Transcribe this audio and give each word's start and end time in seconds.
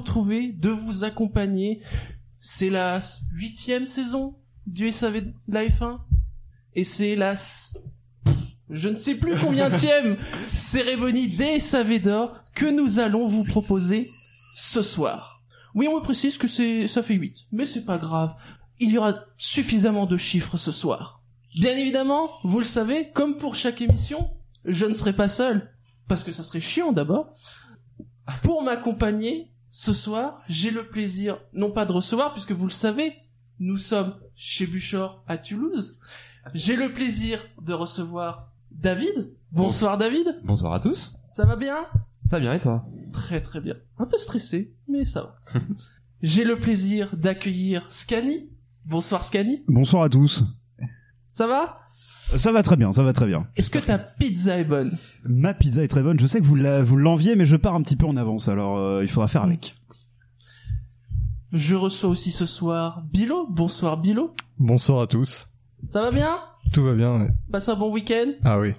retrouver, 0.00 0.48
de 0.48 0.70
vous 0.70 1.04
accompagner. 1.04 1.80
C'est 2.40 2.70
la 2.70 3.00
huitième 3.32 3.86
saison 3.86 4.36
du 4.66 4.90
SAV 4.92 5.20
de 5.20 5.32
la 5.48 5.66
F1 5.66 5.98
et 6.74 6.84
c'est 6.84 7.16
la 7.16 7.34
je 8.70 8.88
ne 8.88 8.94
sais 8.94 9.16
plus 9.16 9.36
combienième 9.36 10.16
cérémonie 10.54 11.28
des 11.28 11.58
SAV 11.58 12.00
d'or 12.00 12.44
que 12.54 12.66
nous 12.66 13.00
allons 13.00 13.26
vous 13.26 13.42
proposer 13.42 14.08
ce 14.54 14.82
soir. 14.82 15.42
Oui, 15.74 15.88
on 15.88 15.96
me 15.96 16.02
précise 16.02 16.38
que 16.38 16.46
c'est 16.46 16.86
ça 16.86 17.02
fait 17.02 17.14
8, 17.14 17.46
mais 17.52 17.66
c'est 17.66 17.84
pas 17.84 17.98
grave. 17.98 18.34
Il 18.78 18.90
y 18.90 18.98
aura 18.98 19.14
suffisamment 19.36 20.06
de 20.06 20.16
chiffres 20.16 20.56
ce 20.56 20.72
soir. 20.72 21.22
Bien 21.56 21.76
évidemment, 21.76 22.30
vous 22.44 22.60
le 22.60 22.64
savez, 22.64 23.10
comme 23.10 23.36
pour 23.36 23.56
chaque 23.56 23.80
émission, 23.80 24.30
je 24.64 24.86
ne 24.86 24.94
serai 24.94 25.12
pas 25.12 25.28
seul 25.28 25.72
parce 26.06 26.22
que 26.22 26.32
ça 26.32 26.44
serait 26.44 26.60
chiant 26.60 26.92
d'abord. 26.92 27.32
Pour 28.42 28.62
m'accompagner 28.62 29.50
ce 29.70 29.92
soir, 29.92 30.42
j'ai 30.48 30.72
le 30.72 30.88
plaisir 30.88 31.40
non 31.52 31.70
pas 31.70 31.86
de 31.86 31.92
recevoir 31.92 32.32
puisque 32.32 32.50
vous 32.50 32.66
le 32.66 32.72
savez, 32.72 33.14
nous 33.60 33.76
sommes 33.78 34.16
chez 34.34 34.66
Buchor 34.66 35.22
à 35.28 35.38
Toulouse. 35.38 35.98
J'ai 36.54 36.74
le 36.74 36.92
plaisir 36.92 37.40
de 37.62 37.72
recevoir 37.72 38.52
David. 38.72 39.32
Bonsoir 39.52 39.96
David. 39.96 40.40
Bonsoir 40.42 40.72
à 40.72 40.80
tous. 40.80 41.14
Ça 41.32 41.44
va 41.44 41.54
bien? 41.54 41.86
Ça 42.26 42.36
va 42.36 42.40
bien 42.40 42.54
et 42.54 42.60
toi? 42.60 42.84
Très 43.12 43.40
très 43.40 43.60
bien. 43.60 43.76
Un 43.98 44.06
peu 44.06 44.18
stressé, 44.18 44.74
mais 44.88 45.04
ça 45.04 45.22
va. 45.22 45.60
J'ai 46.22 46.42
le 46.44 46.58
plaisir 46.58 47.16
d'accueillir 47.16 47.86
Scani. 47.90 48.50
Bonsoir 48.84 49.22
Scani. 49.22 49.62
Bonsoir 49.68 50.02
à 50.02 50.08
tous. 50.08 50.42
Ça 51.32 51.46
va? 51.46 51.79
Ça 52.36 52.52
va 52.52 52.62
très 52.62 52.76
bien, 52.76 52.92
ça 52.92 53.02
va 53.02 53.12
très 53.12 53.26
bien. 53.26 53.46
Est-ce 53.56 53.70
que 53.70 53.78
ta 53.80 53.98
pizza 53.98 54.56
est 54.58 54.64
bonne? 54.64 54.96
Ma 55.24 55.52
pizza 55.52 55.82
est 55.82 55.88
très 55.88 56.02
bonne. 56.02 56.18
Je 56.20 56.26
sais 56.28 56.40
que 56.40 56.44
vous 56.44 56.54
la- 56.54 56.80
vous 56.82 56.96
l'enviez, 56.96 57.34
mais 57.34 57.44
je 57.44 57.56
pars 57.56 57.74
un 57.74 57.82
petit 57.82 57.96
peu 57.96 58.06
en 58.06 58.16
avance, 58.16 58.48
alors 58.48 58.78
euh, 58.78 59.02
il 59.02 59.08
faudra 59.08 59.26
faire 59.28 59.42
avec. 59.42 59.74
Je 61.52 61.74
reçois 61.74 62.08
aussi 62.08 62.30
ce 62.30 62.46
soir 62.46 63.02
Bilo. 63.12 63.48
Bonsoir 63.50 63.96
Bilo. 63.96 64.32
Bonsoir 64.58 65.00
à 65.02 65.06
tous. 65.08 65.48
Ça 65.88 66.02
va 66.02 66.10
bien? 66.12 66.38
Tout 66.72 66.84
va 66.84 66.94
bien. 66.94 67.18
ouais. 67.20 67.28
Passe 67.50 67.68
un 67.68 67.74
bon 67.74 67.90
week-end? 67.92 68.32
Ah 68.44 68.60
oui. 68.60 68.74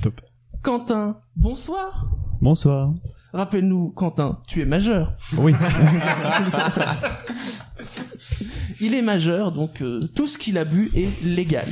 Top. 0.00 0.18
Quentin, 0.62 1.18
bonsoir. 1.36 2.08
Bonsoir. 2.40 2.94
Rappelle-nous, 3.34 3.90
Quentin, 3.90 4.38
tu 4.46 4.62
es 4.62 4.64
majeur. 4.64 5.12
Oui. 5.36 5.52
Il 8.80 8.94
est 8.94 9.02
majeur, 9.02 9.52
donc 9.52 9.82
euh, 9.82 10.00
tout 10.14 10.26
ce 10.26 10.38
qu'il 10.38 10.56
a 10.56 10.64
bu 10.64 10.90
est 10.94 11.10
légal. 11.22 11.66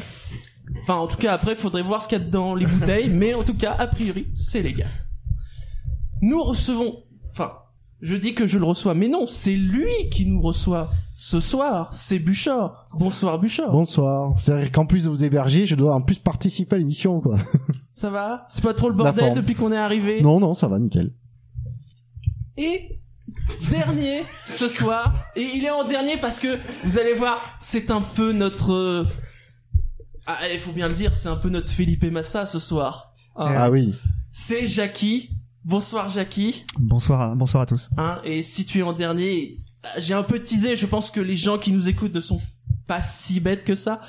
Enfin, 0.83 0.95
en 0.95 1.07
tout 1.07 1.17
cas, 1.17 1.33
après, 1.33 1.55
faudrait 1.55 1.83
voir 1.83 2.03
ce 2.03 2.09
qu'il 2.09 2.19
y 2.19 2.21
a 2.21 2.25
dedans 2.25 2.55
les 2.55 2.67
bouteilles, 2.67 3.09
mais 3.11 3.35
en 3.35 3.45
tout 3.45 3.57
cas, 3.57 3.75
a 3.79 3.87
priori, 3.87 4.29
c'est 4.35 4.63
légal. 4.63 4.89
Nous 6.21 6.43
recevons, 6.43 7.03
enfin, 7.31 7.53
je 8.01 8.17
dis 8.17 8.35
que 8.35 8.47
je 8.47 8.59
le 8.59 8.65
reçois, 8.65 8.95
mais 8.95 9.09
non, 9.09 9.27
c'est 9.27 9.55
lui 9.55 10.09
qui 10.11 10.27
nous 10.27 10.41
reçoit 10.41 10.91
ce 11.17 11.41
soir. 11.41 11.89
C'est 11.93 12.19
Buchor. 12.19 12.73
Bonsoir 12.93 13.39
Buchor. 13.39 13.71
Bonsoir. 13.71 14.35
C'est-à-dire 14.39 14.73
qu'en 14.73 14.87
plus 14.87 15.05
de 15.05 15.09
vous 15.09 15.23
héberger, 15.25 15.67
je 15.67 15.75
dois 15.75 15.95
en 15.95 16.01
plus 16.01 16.19
participer 16.19 16.77
à 16.77 16.79
l'émission, 16.79 17.21
quoi. 17.21 17.39
Ça 17.95 18.11
va? 18.11 18.45
C'est 18.49 18.63
pas 18.65 18.75
trop 18.75 18.89
le 18.89 18.95
bordel 18.95 19.35
depuis 19.35 19.55
qu'on 19.55 19.71
est 19.71 19.77
arrivé? 19.77 20.23
Non, 20.23 20.41
non, 20.41 20.55
ça 20.55 20.67
va, 20.67 20.79
nickel. 20.79 21.13
Et 22.57 23.01
dernier 23.71 24.25
ce 24.49 24.69
soir, 24.69 25.15
et 25.37 25.43
il 25.43 25.65
est 25.65 25.71
en 25.71 25.85
dernier 25.85 26.17
parce 26.17 26.41
que 26.41 26.59
vous 26.85 26.99
allez 26.99 27.15
voir, 27.15 27.57
c'est 27.61 27.91
un 27.91 28.01
peu 28.01 28.33
notre. 28.33 29.07
Ah, 30.27 30.39
il 30.53 30.59
faut 30.61 30.73
bien 30.73 30.89
le 30.89 30.95
dire, 30.95 31.15
c'est 31.15 31.29
un 31.29 31.37
peu 31.37 31.49
notre 31.49 31.73
Felipe 31.73 32.05
Massa 32.05 32.47
ce 32.47 32.59
soir. 32.59 33.15
Hein. 33.37 33.55
Ah 33.57 33.71
oui. 33.71 33.95
C'est 34.31 34.67
Jackie. 34.67 35.31
Bonsoir 35.65 36.09
Jackie. 36.09 36.65
Bonsoir, 36.79 37.21
à- 37.21 37.35
bonsoir 37.35 37.63
à 37.63 37.67
tous. 37.67 37.89
Hein, 37.97 38.19
et 38.25 38.43
si 38.43 38.65
tu 38.65 38.79
es 38.81 38.83
en 38.83 38.93
dernier, 38.93 39.57
j'ai 39.99 40.15
un 40.15 40.23
peu 40.23 40.39
teasé, 40.41 40.77
je 40.77 40.87
pense 40.87 41.11
que 41.11 41.21
les 41.21 41.37
gens 41.37 41.59
qui 41.59 41.73
nous 41.73 41.89
écoutent 41.89 42.15
ne 42.15 42.21
sont 42.21 42.41
pas 42.87 43.01
si 43.01 43.41
bêtes 43.41 43.65
que 43.65 43.75
ça. 43.75 44.01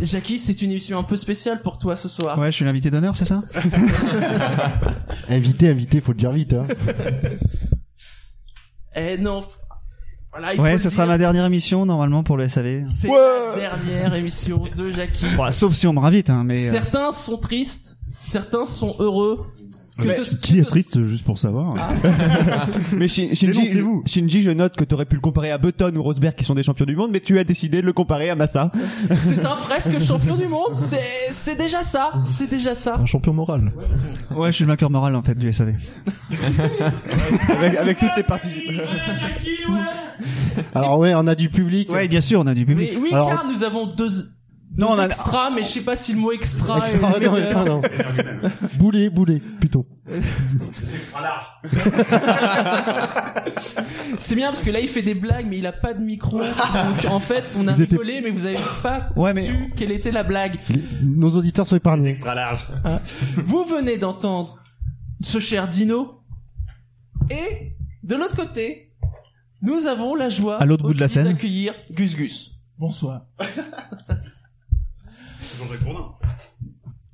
Jackie, 0.00 0.38
c'est 0.38 0.62
une 0.62 0.70
émission 0.70 0.98
un 0.98 1.02
peu 1.02 1.16
spéciale 1.16 1.60
pour 1.60 1.78
toi 1.78 1.96
ce 1.96 2.08
soir. 2.08 2.38
Ouais, 2.38 2.50
je 2.50 2.56
suis 2.56 2.64
l'invité 2.64 2.90
d'honneur, 2.90 3.16
c'est 3.16 3.24
ça 3.24 3.42
Invité, 5.28 5.68
invité, 5.70 6.00
faut 6.00 6.12
le 6.12 6.18
dire 6.18 6.32
vite, 6.32 6.52
hein. 6.54 6.66
Eh 8.94 9.16
non. 9.18 9.42
Voilà, 10.32 10.54
il 10.54 10.56
faut 10.56 10.62
Ouais, 10.62 10.78
ce 10.78 10.88
sera 10.88 11.06
ma 11.06 11.18
dernière 11.18 11.44
émission 11.46 11.84
normalement 11.84 12.22
pour 12.22 12.36
le 12.38 12.48
SAV. 12.48 12.82
C'est 12.86 13.08
la 13.08 13.54
dernière 13.76 14.14
émission 14.14 14.64
de 14.74 14.90
Jackie. 14.90 15.26
Bon, 15.36 15.50
sauf 15.52 15.74
si 15.74 15.86
on 15.86 15.92
me 15.92 16.00
réinvite, 16.00 16.30
hein, 16.30 16.42
mais. 16.44 16.68
euh, 16.68 16.70
Certains 16.70 17.12
sont 17.12 17.36
tristes, 17.36 17.98
certains 18.22 18.64
sont 18.64 18.96
heureux. 18.98 19.46
Que 19.98 20.06
Mais 20.06 20.14
ce- 20.24 20.36
qui 20.36 20.56
est 20.58 20.62
ce- 20.62 20.66
triste, 20.66 21.02
juste 21.02 21.24
pour 21.26 21.38
savoir 21.38 21.74
Mais 22.96 23.08
Shin- 23.08 23.34
Shinji, 23.34 23.46
Dénoncez-vous. 23.46 24.02
Shinji, 24.06 24.40
je 24.40 24.50
note 24.50 24.74
que 24.74 24.84
t'aurais 24.84 25.04
pu 25.04 25.16
le 25.16 25.20
comparer 25.20 25.50
à 25.50 25.58
Button 25.58 25.92
ou 25.96 26.02
Rosberg 26.02 26.34
qui 26.34 26.44
sont 26.44 26.54
des 26.54 26.62
champions 26.62 26.86
du 26.86 26.96
monde, 26.96 27.10
mais 27.12 27.20
tu 27.20 27.38
as 27.38 27.44
décidé 27.44 27.82
de 27.82 27.86
le 27.86 27.92
comparer 27.92 28.30
à 28.30 28.34
Massa. 28.34 28.72
C'est 29.14 29.44
un 29.44 29.56
presque 29.56 30.00
champion 30.04 30.36
du 30.36 30.48
monde, 30.48 30.74
c'est 30.74 30.98
c'est 31.30 31.56
déjà 31.58 31.82
ça, 31.82 32.12
c'est 32.24 32.48
déjà 32.48 32.74
ça. 32.74 32.96
Un 32.96 33.04
champion 33.06 33.34
moral. 33.34 33.70
Ouais, 34.34 34.50
je 34.50 34.56
suis 34.56 34.64
le 34.64 34.70
vainqueur 34.70 34.88
moral 34.90 35.14
en 35.14 35.22
fait 35.22 35.34
du 35.36 35.52
SAV. 35.52 35.74
avec, 37.50 37.74
avec 37.76 37.98
toutes 37.98 38.14
tes 38.14 38.22
participations. 38.22 38.82
Alors 40.74 40.98
ouais, 40.98 41.12
on 41.14 41.26
a 41.26 41.34
du 41.34 41.50
public. 41.50 41.90
Ouais, 41.92 42.08
bien 42.08 42.20
sûr, 42.20 42.40
on 42.40 42.46
a 42.46 42.54
du 42.54 42.64
public. 42.64 42.90
Mais 42.94 42.98
oui, 43.00 43.10
Alors- 43.12 43.28
car 43.28 43.44
nous 43.46 43.62
avons 43.62 43.86
deux 43.86 44.08
Non, 44.76 44.88
on 44.92 44.98
a- 44.98 45.06
extras, 45.06 45.50
mais 45.50 45.62
je 45.62 45.68
sais 45.68 45.80
pas 45.82 45.96
si 45.96 46.12
le 46.14 46.18
mot 46.18 46.32
extra. 46.32 46.78
Extra, 46.78 47.16
est- 47.18 47.20
non, 47.24 47.64
non, 47.64 47.64
non. 47.66 47.82
Boulet, 48.78 49.10
boulet, 49.10 49.38
plutôt. 49.60 49.86
C'est 54.18 54.34
bien 54.34 54.48
parce 54.50 54.62
que 54.62 54.70
là 54.70 54.80
il 54.80 54.88
fait 54.88 55.02
des 55.02 55.14
blagues, 55.14 55.46
mais 55.48 55.58
il 55.58 55.66
a 55.66 55.72
pas 55.72 55.94
de 55.94 56.02
micro. 56.02 56.38
Donc 56.38 57.04
en 57.08 57.20
fait, 57.20 57.44
on 57.58 57.66
a 57.68 57.72
rigolé, 57.72 58.20
mais 58.22 58.30
vous 58.30 58.46
avez 58.46 58.58
pas 58.82 59.08
Ouais, 59.16 59.32
mais- 59.34 59.46
su 59.46 59.72
quelle 59.76 59.92
était 59.92 60.10
la 60.12 60.22
blague. 60.22 60.58
Nos 61.02 61.30
auditeurs 61.36 61.66
sont 61.66 61.76
épargnés. 61.76 62.18
Vous 63.36 63.64
venez 63.64 63.96
d'entendre 63.98 64.58
ce 65.22 65.38
cher 65.38 65.68
Dino. 65.68 66.20
Et 67.30 67.72
de 68.02 68.16
l'autre 68.16 68.34
côté, 68.36 68.92
nous 69.62 69.86
avons 69.86 70.14
la 70.14 70.28
joie 70.28 70.56
À 70.60 70.64
l'autre 70.66 70.84
bout 70.88 70.94
de 70.94 70.98
la 70.98 71.04
aussi 71.06 71.14
scène. 71.14 71.24
d'accueillir 71.24 71.74
Gus 71.90 72.16
Gus. 72.16 72.52
Bonsoir. 72.78 73.22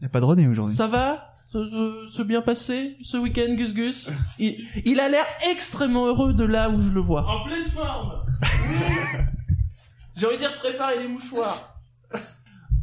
Y 0.01 0.05
a 0.05 0.09
pas 0.09 0.21
de 0.21 0.25
René 0.25 0.47
aujourd'hui. 0.49 0.75
Ça 0.75 0.87
va? 0.87 1.35
Se 1.51 2.23
bien 2.23 2.43
passé? 2.43 2.97
Ce 3.03 3.17
week-end, 3.17 3.55
Gus 3.55 3.73
Gus? 3.75 4.11
Il, 4.39 4.67
il 4.85 5.01
a 5.01 5.09
l'air 5.09 5.25
extrêmement 5.51 6.07
heureux 6.07 6.35
de 6.35 6.45
là 6.45 6.69
où 6.69 6.81
je 6.81 6.91
le 6.91 7.01
vois. 7.01 7.27
En 7.27 7.45
pleine 7.45 7.67
forme 7.67 8.25
J'ai 10.15 10.27
envie 10.27 10.37
de 10.37 10.41
dire 10.41 10.59
préparez 10.59 10.99
les 10.99 11.09
mouchoirs. 11.09 11.81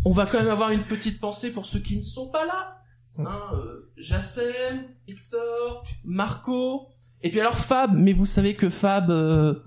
On 0.04 0.12
va 0.12 0.26
quand 0.26 0.40
même 0.40 0.50
avoir 0.50 0.72
une 0.72 0.84
petite 0.84 1.20
pensée 1.20 1.52
pour 1.52 1.66
ceux 1.66 1.80
qui 1.80 1.98
ne 1.98 2.04
sont 2.04 2.30
pas 2.30 2.46
là. 2.46 2.78
Hein, 3.18 3.40
euh, 3.54 3.92
Jacem, 3.98 4.86
Victor, 5.08 5.86
Marco, 6.04 6.90
et 7.22 7.30
puis 7.30 7.40
alors 7.40 7.58
Fab, 7.58 7.94
mais 7.96 8.14
vous 8.14 8.26
savez 8.26 8.56
que 8.56 8.70
Fab, 8.70 9.10
euh, 9.10 9.64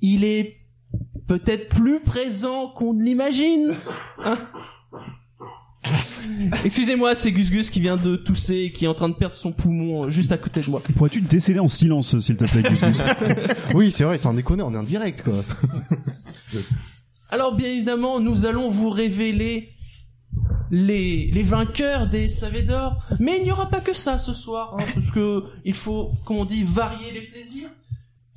il 0.00 0.24
est 0.24 0.56
peut-être 1.28 1.68
plus 1.68 2.00
présent 2.00 2.68
qu'on 2.68 2.92
ne 2.92 3.02
l'imagine. 3.02 3.74
Hein? 4.18 4.36
Excusez-moi, 6.64 7.14
c'est 7.14 7.32
Gus 7.32 7.50
Gus 7.50 7.70
qui 7.70 7.80
vient 7.80 7.96
de 7.96 8.16
tousser 8.16 8.56
et 8.56 8.72
qui 8.72 8.84
est 8.84 8.88
en 8.88 8.94
train 8.94 9.08
de 9.08 9.14
perdre 9.14 9.34
son 9.34 9.52
poumon 9.52 10.04
euh, 10.04 10.10
juste 10.10 10.32
à 10.32 10.38
côté 10.38 10.60
de 10.60 10.70
moi. 10.70 10.82
Pourrais-tu 10.94 11.20
décéder 11.20 11.58
en 11.58 11.68
silence, 11.68 12.18
s'il 12.18 12.36
te 12.36 12.44
plaît, 12.44 12.62
Gus 12.62 12.80
Gus 12.80 13.02
Oui, 13.74 13.90
c'est 13.90 14.04
vrai, 14.04 14.18
sans 14.18 14.34
déconner, 14.34 14.62
on 14.62 14.72
est 14.72 14.78
en 14.78 14.82
direct, 14.82 15.22
quoi. 15.22 15.34
Alors 17.30 17.54
bien 17.54 17.68
évidemment, 17.68 18.20
nous 18.20 18.46
allons 18.46 18.68
vous 18.68 18.90
révéler 18.90 19.70
les, 20.70 21.30
les 21.32 21.42
vainqueurs 21.42 22.08
des 22.08 22.28
SAV 22.28 22.64
d'or. 22.64 22.98
Mais 23.18 23.38
il 23.38 23.44
n'y 23.44 23.50
aura 23.50 23.68
pas 23.68 23.80
que 23.80 23.94
ça 23.94 24.18
ce 24.18 24.32
soir, 24.32 24.76
hein, 24.78 24.84
parce 24.94 25.10
que 25.10 25.44
il 25.64 25.74
faut, 25.74 26.12
comme 26.24 26.38
on 26.38 26.44
dit, 26.44 26.62
varier 26.62 27.12
les 27.12 27.22
plaisirs. 27.22 27.70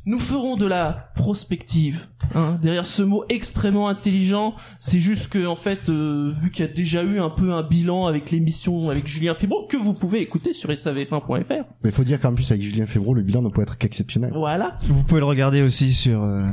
Nous 0.06 0.20
ferons 0.20 0.56
de 0.56 0.66
la 0.66 1.12
prospective. 1.16 2.08
Hein. 2.34 2.58
Derrière 2.62 2.86
ce 2.86 3.04
mot 3.04 3.26
extrêmement 3.30 3.90
intelligent, 3.90 4.56
c'est 4.80 5.00
juste 5.00 5.28
que 5.28 5.46
en 5.46 5.56
fait, 5.56 5.90
euh, 5.90 6.34
vu 6.42 6.52
qu'il 6.52 6.66
y 6.66 6.70
a 6.70 6.72
déjà 6.72 7.04
eu 7.04 7.20
un 7.20 7.30
peu 7.30 7.54
un 7.54 7.64
bilan 7.64 8.08
avec 8.08 8.32
l'émission 8.32 8.90
avec 8.90 9.08
Julien 9.08 9.36
Fibro, 9.36 9.68
que 9.68 9.78
vous 9.78 9.94
pouvez 9.94 10.22
écouter 10.22 10.54
sur 10.54 10.70
savf1.fr. 10.70 11.64
Mais 11.84 11.92
faut 11.92 12.04
dire 12.04 12.20
qu'en 12.20 12.34
plus, 12.34 12.50
avec 12.50 12.64
Julien 12.64 12.86
Febro, 12.86 13.14
le 13.14 13.22
bilan 13.22 13.42
ne 13.42 13.50
peut 13.50 13.62
être 13.62 13.78
qu'exceptionnel. 13.78 14.32
Voilà. 14.34 14.78
Vous 14.88 15.04
pouvez 15.04 15.20
le 15.20 15.26
regarder 15.28 15.62
aussi 15.62 15.94
sur 15.94 16.24
euh, 16.24 16.46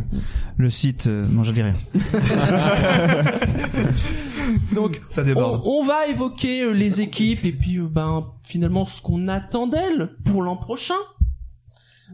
le 0.57 0.71
site. 0.71 1.07
euh, 1.07 1.27
Non, 1.31 1.45
je 1.45 1.53
dis 1.53 1.63
rien. 1.63 1.75
Donc, 4.73 5.01
Ça 5.11 5.23
on, 5.37 5.61
on 5.65 5.85
va 5.85 6.07
évoquer 6.09 6.63
euh, 6.63 6.73
les 6.73 7.01
équipes 7.01 7.45
et 7.45 7.53
puis 7.53 7.79
euh, 7.79 7.89
ben 7.91 8.27
finalement 8.43 8.85
ce 8.85 9.01
qu'on 9.03 9.29
attend 9.29 9.67
d'elles 9.67 10.11
pour 10.25 10.43
l'an 10.43 10.57
prochain. 10.57 10.95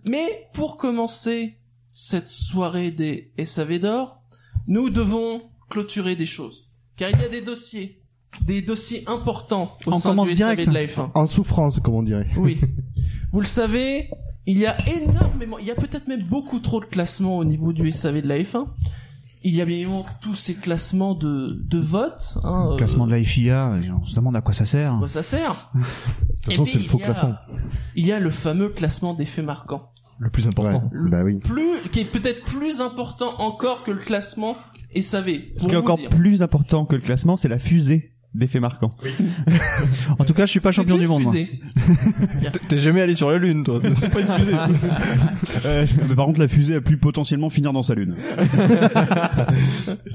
Mais 0.08 0.48
pour 0.52 0.76
commencer 0.76 1.58
cette 1.94 2.28
soirée 2.28 2.90
des 2.90 3.32
SAV 3.44 3.78
d'or, 3.78 4.22
nous 4.66 4.90
devons 4.90 5.42
clôturer 5.68 6.16
des 6.16 6.26
choses. 6.26 6.68
Car 6.96 7.10
il 7.10 7.20
y 7.20 7.24
a 7.24 7.28
des 7.28 7.42
dossiers 7.42 8.02
des 8.40 8.62
dossiers 8.62 9.04
importants 9.06 9.76
au 9.86 9.92
On 9.92 9.98
sein 9.98 10.10
commence 10.10 10.28
du 10.28 10.34
direct. 10.34 10.64
SAV 10.64 10.68
de 10.68 10.74
la 10.74 10.86
F1. 10.86 11.10
En 11.14 11.26
souffrance, 11.26 11.78
comme 11.80 11.94
on 11.94 12.02
dirait. 12.02 12.28
Oui. 12.36 12.60
Vous 13.32 13.40
le 13.40 13.46
savez, 13.46 14.10
il 14.46 14.58
y 14.58 14.66
a 14.66 14.76
énormément, 14.88 15.58
il 15.58 15.66
y 15.66 15.70
a 15.70 15.74
peut-être 15.74 16.08
même 16.08 16.22
beaucoup 16.22 16.58
trop 16.58 16.80
de 16.80 16.86
classements 16.86 17.38
au 17.38 17.44
niveau 17.44 17.72
du 17.72 17.90
SAV 17.92 18.22
de 18.22 18.28
la 18.28 18.38
F1. 18.38 18.66
Il 19.44 19.54
y 19.54 19.60
a 19.60 19.64
bien 19.64 19.76
évidemment 19.76 20.06
tous 20.20 20.34
ces 20.36 20.54
classements 20.54 21.14
de, 21.14 21.60
de 21.64 21.78
vote. 21.78 22.38
Hein, 22.44 22.68
Le 22.70 22.76
classement 22.76 23.04
euh, 23.04 23.08
de 23.08 23.12
la 23.12 23.24
FIA, 23.24 23.76
on 24.00 24.04
se 24.04 24.14
demande 24.14 24.36
à 24.36 24.40
quoi 24.40 24.54
ça 24.54 24.62
à 24.62 24.66
sert. 24.66 24.96
quoi 24.98 25.08
ça 25.08 25.22
sert 25.22 25.70
De 25.74 25.80
toute 26.42 26.52
façon, 26.52 26.64
c'est 26.64 26.78
le 26.78 26.84
faux 26.84 26.98
classement. 26.98 27.34
Il 27.96 28.06
y 28.06 28.12
a 28.12 28.20
le 28.20 28.30
fameux 28.30 28.68
classement 28.68 29.14
des 29.14 29.26
faits 29.26 29.44
marquants. 29.44 29.91
Le 30.24 30.30
plus 30.30 30.46
important. 30.46 30.84
Ouais, 30.92 31.10
bah 31.10 31.22
oui. 31.24 31.40
Plus, 31.40 31.82
qui 31.90 32.00
est 32.00 32.04
peut-être 32.04 32.44
plus 32.44 32.80
important 32.80 33.34
encore 33.40 33.82
que 33.82 33.90
le 33.90 33.98
classement 33.98 34.56
SAV. 34.98 35.26
Ce 35.56 35.58
pour 35.60 35.68
qui 35.68 35.74
est 35.74 35.78
encore 35.78 35.96
dire. 35.98 36.08
plus 36.10 36.42
important 36.42 36.84
que 36.84 36.94
le 36.94 37.02
classement, 37.02 37.36
c'est 37.36 37.48
la 37.48 37.58
fusée 37.58 38.12
d'effets 38.34 38.60
marquants. 38.60 38.94
En 40.18 40.24
tout 40.24 40.32
cas, 40.34 40.46
je 40.46 40.50
suis 40.52 40.60
pas 40.60 40.70
champion 40.72 40.96
du 40.96 41.06
monde. 41.08 41.24
moi. 41.24 41.32
fusée. 41.32 41.60
T'es- 42.52 42.58
T'es 42.68 42.78
jamais 42.78 43.00
allé 43.02 43.14
sur 43.14 43.30
la 43.30 43.38
lune, 43.38 43.64
toi. 43.64 43.80
C'est 43.94 44.08
pas 44.10 44.20
une 44.20 44.28
fusée. 44.38 44.52
Euh, 45.66 45.86
mais 46.08 46.14
par 46.14 46.26
contre, 46.26 46.38
la 46.40 46.46
fusée 46.48 46.76
a 46.76 46.80
pu 46.80 46.96
potentiellement 46.98 47.50
finir 47.50 47.72
dans 47.72 47.82
sa 47.82 47.94
lune. 47.94 48.14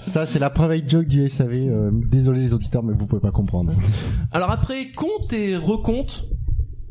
Ça, 0.08 0.26
c'est 0.26 0.40
la 0.40 0.50
private 0.50 0.90
joke 0.90 1.08
du 1.08 1.28
SAV. 1.28 1.52
euh, 1.54 1.92
désolé 1.94 2.40
les 2.42 2.54
auditeurs, 2.54 2.84
mais 2.84 2.94
vous 2.98 3.06
pouvez 3.08 3.22
pas 3.22 3.32
comprendre. 3.32 3.74
Alors 4.32 4.52
après, 4.52 4.92
compte 4.96 5.34
et 5.34 5.56
recompte. 5.58 6.26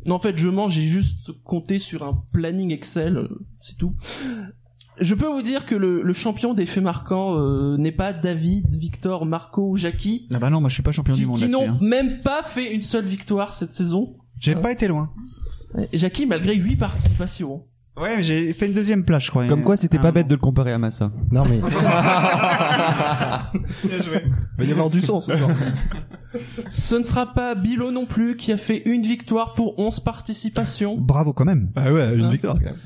Non, 0.06 0.17
en 0.17 0.19
fait, 0.19 0.38
je 0.38 0.49
mens, 0.49 0.69
j'ai 0.69 0.82
juste 0.82 1.32
compté 1.44 1.79
sur 1.79 2.03
un 2.03 2.23
planning 2.32 2.73
Excel, 2.73 3.17
euh, 3.17 3.29
c'est 3.61 3.76
tout. 3.76 3.94
Je 4.99 5.14
peux 5.14 5.26
vous 5.26 5.43
dire 5.43 5.67
que 5.67 5.75
le, 5.75 6.03
le 6.03 6.12
champion 6.12 6.55
des 6.55 6.64
faits 6.64 6.82
marquants 6.82 7.37
euh, 7.38 7.76
n'est 7.76 7.93
pas 7.93 8.12
David, 8.12 8.76
Victor, 8.76 9.26
Marco 9.26 9.69
ou 9.70 9.76
Jackie, 9.76 10.26
Ah 10.32 10.38
bah 10.38 10.49
non, 10.49 10.61
moi 10.61 10.70
je 10.70 10.75
suis 10.75 10.82
pas 10.82 10.93
champion 10.93 11.14
qui, 11.14 11.20
du 11.20 11.26
monde 11.26 11.38
qui 11.38 11.49
n'ont 11.49 11.70
hein. 11.70 11.79
même 11.82 12.20
pas 12.20 12.43
fait 12.43 12.73
une 12.73 12.82
seule 12.82 13.05
victoire 13.05 13.53
cette 13.53 13.73
saison. 13.73 14.17
J'ai 14.41 14.55
pas 14.55 14.73
été 14.73 14.88
loin. 14.88 15.11
Jackie, 15.93 16.25
malgré 16.25 16.55
huit 16.55 16.76
participations. 16.76 17.64
Ouais, 17.98 18.16
mais 18.16 18.22
j'ai 18.22 18.52
fait 18.52 18.66
une 18.66 18.75
deuxième 18.75 19.04
place, 19.04 19.25
je 19.25 19.31
crois. 19.31 19.46
Comme 19.46 19.62
quoi, 19.62 19.76
c'était 19.76 19.98
pas 19.98 20.08
un 20.08 20.12
bête 20.12 20.28
de 20.28 20.34
le 20.34 20.40
comparer 20.40 20.72
à 20.72 20.78
Massa. 20.78 21.10
Non 21.31 21.44
mais 21.44 21.58
Il 23.84 23.90
va 24.58 24.64
y 24.64 24.72
avoir 24.72 24.90
du 24.90 25.00
sens. 25.00 25.26
ce 25.26 25.34
soir. 25.34 25.50
Ce 26.72 26.94
ne 26.94 27.02
sera 27.02 27.32
pas 27.32 27.54
Bilo 27.54 27.90
non 27.90 28.04
plus, 28.04 28.37
qui 28.37 28.52
a 28.52 28.58
fait 28.58 28.82
une 28.84 29.00
victoire 29.02 29.54
pour 29.54 29.78
11 29.78 30.00
participations. 30.00 30.98
Bravo 30.98 31.32
quand 31.32 31.46
même. 31.46 31.70
Ah 31.75 31.90
ouais, 31.90 32.14
une 32.14 32.28
victoire 32.28 32.58
quand 32.58 32.66
même. 32.66 32.76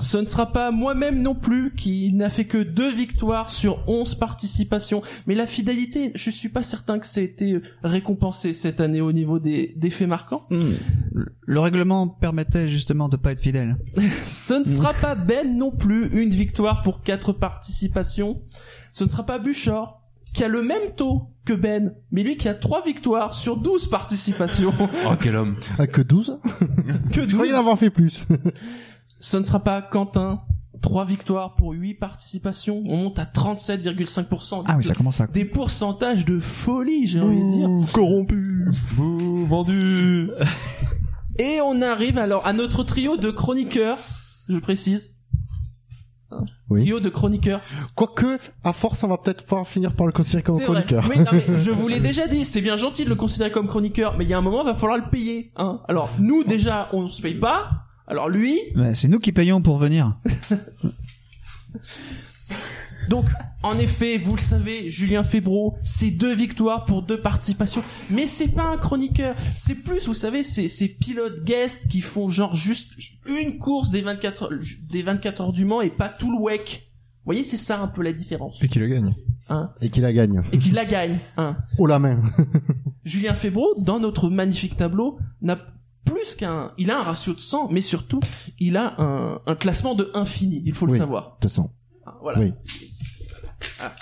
Ce 0.00 0.16
ne 0.18 0.24
sera 0.24 0.52
pas 0.52 0.70
moi-même 0.70 1.20
non 1.22 1.34
plus 1.34 1.74
qui 1.74 2.12
n'a 2.12 2.30
fait 2.30 2.44
que 2.44 2.58
deux 2.58 2.92
victoires 2.94 3.50
sur 3.50 3.82
11 3.88 4.14
participations. 4.16 5.02
Mais 5.26 5.34
la 5.34 5.46
fidélité, 5.46 6.12
je 6.14 6.30
suis 6.30 6.48
pas 6.48 6.62
certain 6.62 6.98
que 6.98 7.06
ça 7.06 7.20
ait 7.20 7.24
été 7.24 7.60
récompensé 7.82 8.52
cette 8.52 8.80
année 8.80 9.00
au 9.00 9.12
niveau 9.12 9.38
des, 9.38 9.74
des 9.76 9.90
faits 9.90 10.08
marquants. 10.08 10.46
Le 11.46 11.58
règlement 11.60 12.06
permettait 12.08 12.68
justement 12.68 13.08
de 13.08 13.16
pas 13.16 13.32
être 13.32 13.40
fidèle. 13.40 13.76
Ce 14.26 14.54
ne 14.54 14.64
sera 14.64 14.94
pas 14.94 15.14
Ben 15.14 15.56
non 15.56 15.70
plus, 15.70 16.08
une 16.22 16.30
victoire 16.30 16.82
pour 16.82 17.02
quatre 17.02 17.32
participations. 17.32 18.40
Ce 18.92 19.04
ne 19.04 19.08
sera 19.08 19.24
pas 19.24 19.38
Buchor, 19.38 20.02
qui 20.34 20.44
a 20.44 20.48
le 20.48 20.62
même 20.62 20.94
taux 20.96 21.30
que 21.44 21.54
Ben, 21.54 21.94
mais 22.12 22.22
lui 22.22 22.36
qui 22.36 22.48
a 22.48 22.54
trois 22.54 22.84
victoires 22.84 23.34
sur 23.34 23.56
12 23.56 23.88
participations. 23.88 24.72
Oh, 25.06 25.14
quel 25.20 25.36
homme. 25.36 25.56
ah, 25.78 25.86
que 25.86 26.02
12 26.02 26.38
que 27.12 27.22
Je 27.28 27.34
croyais 27.34 27.50
12. 27.52 27.54
en 27.54 27.60
avoir 27.60 27.78
fait 27.78 27.90
plus. 27.90 28.24
Ce 29.20 29.36
ne 29.36 29.44
sera 29.44 29.60
pas 29.60 29.82
Quentin, 29.82 30.42
trois 30.80 31.04
victoires 31.04 31.54
pour 31.54 31.72
huit 31.72 31.94
participations. 31.94 32.82
On 32.86 32.96
monte 32.96 33.18
à 33.18 33.24
37,5%. 33.24 34.64
Ah 34.66 34.76
oui, 34.76 34.84
ça 34.84 34.94
commence 34.94 35.20
à. 35.20 35.26
Des 35.26 35.44
pourcentages 35.44 36.24
de 36.24 36.38
folie, 36.38 37.06
j'ai 37.06 37.20
envie 37.20 37.42
de 37.42 37.48
dire. 37.48 37.92
Corrompu. 37.92 38.66
Bouh, 38.94 39.46
vendu. 39.46 40.30
Et 41.38 41.60
on 41.62 41.82
arrive 41.82 42.18
alors 42.18 42.46
à 42.46 42.52
notre 42.52 42.82
trio 42.82 43.16
de 43.16 43.30
chroniqueurs, 43.30 43.98
je 44.48 44.58
précise. 44.58 45.14
Oui. 46.68 46.80
Trio 46.82 47.00
de 47.00 47.08
chroniqueurs. 47.08 47.62
Quoique, 47.94 48.38
à 48.62 48.72
force, 48.72 49.02
on 49.02 49.08
va 49.08 49.16
peut-être 49.16 49.46
pouvoir 49.46 49.66
finir 49.66 49.94
par 49.94 50.06
le 50.06 50.12
considérer 50.12 50.42
comme 50.42 50.56
vrai. 50.56 50.64
chroniqueur. 50.64 51.04
Oui, 51.08 51.18
non, 51.18 51.24
mais 51.32 51.58
je 51.58 51.70
vous 51.70 51.88
l'ai 51.88 52.00
déjà 52.10 52.26
dit, 52.26 52.44
c'est 52.44 52.60
bien 52.60 52.76
gentil 52.76 53.04
de 53.04 53.08
le 53.08 53.14
considérer 53.14 53.50
comme 53.50 53.66
chroniqueur, 53.66 54.16
mais 54.18 54.24
il 54.24 54.30
y 54.30 54.34
a 54.34 54.38
un 54.38 54.42
moment, 54.42 54.62
il 54.62 54.66
va 54.66 54.74
falloir 54.74 54.98
le 54.98 55.08
payer. 55.08 55.52
Hein. 55.56 55.80
Alors, 55.88 56.10
nous, 56.18 56.44
déjà, 56.44 56.88
on 56.92 57.04
ne 57.04 57.08
se 57.08 57.22
paye 57.22 57.36
pas. 57.38 57.87
Alors 58.08 58.30
lui, 58.30 58.58
Ouais, 58.74 58.94
c'est 58.94 59.06
nous 59.06 59.18
qui 59.18 59.32
payons 59.32 59.60
pour 59.60 59.76
venir. 59.76 60.18
donc, 63.10 63.26
en 63.62 63.76
effet, 63.76 64.16
vous 64.16 64.34
le 64.34 64.40
savez, 64.40 64.88
Julien 64.88 65.22
Febro, 65.22 65.76
c'est 65.82 66.10
deux 66.10 66.34
victoires 66.34 66.86
pour 66.86 67.02
deux 67.02 67.20
participations. 67.20 67.82
Mais 68.08 68.26
c'est 68.26 68.48
pas 68.48 68.66
un 68.66 68.78
chroniqueur. 68.78 69.36
C'est 69.54 69.74
plus, 69.74 70.06
vous 70.06 70.14
savez, 70.14 70.42
c'est 70.42 70.68
ces 70.68 70.88
pilotes 70.88 71.44
guests 71.44 71.86
qui 71.86 72.00
font 72.00 72.30
genre 72.30 72.54
juste 72.54 72.92
une 73.28 73.58
course 73.58 73.90
des 73.90 74.00
24 74.00 74.42
heures, 74.44 74.58
des 74.90 75.02
24 75.02 75.40
heures 75.42 75.52
du 75.52 75.66
Mans 75.66 75.82
et 75.82 75.90
pas 75.90 76.08
tout 76.08 76.32
le 76.32 76.42
WEC. 76.42 76.88
Vous 77.18 77.34
voyez, 77.34 77.44
c'est 77.44 77.58
ça 77.58 77.78
un 77.78 77.88
peu 77.88 78.02
la 78.02 78.14
différence. 78.14 78.62
Et 78.62 78.68
qui 78.68 78.78
le 78.78 78.88
gagne. 78.88 79.14
Hein. 79.50 79.68
Et 79.82 79.90
qui 79.90 80.00
la 80.00 80.14
gagne. 80.14 80.42
Et 80.50 80.58
qui 80.58 80.70
la 80.70 80.86
gagne. 80.86 81.18
Hein. 81.36 81.58
Oh 81.76 81.86
la 81.86 81.98
main. 81.98 82.22
Julien 83.04 83.34
Febro, 83.34 83.74
dans 83.76 84.00
notre 84.00 84.30
magnifique 84.30 84.78
tableau, 84.78 85.18
n'a 85.42 85.58
plus 86.10 86.34
qu'un, 86.36 86.72
il 86.78 86.90
a 86.90 86.98
un 87.00 87.02
ratio 87.02 87.34
de 87.34 87.40
100, 87.40 87.68
mais 87.70 87.80
surtout, 87.80 88.20
il 88.58 88.76
a 88.76 88.94
un, 89.00 89.40
un 89.46 89.54
classement 89.54 89.94
de 89.94 90.10
infini, 90.14 90.62
il 90.64 90.74
faut 90.74 90.86
le 90.86 90.92
Oui. 90.92 90.98
savoir. 90.98 91.24
De 91.24 91.30
toute 91.32 91.42
façon. 91.50 91.70
Ah, 92.06 92.16
Voilà. 92.22 92.40
Oui. 92.40 92.52
Ah. 93.80 93.92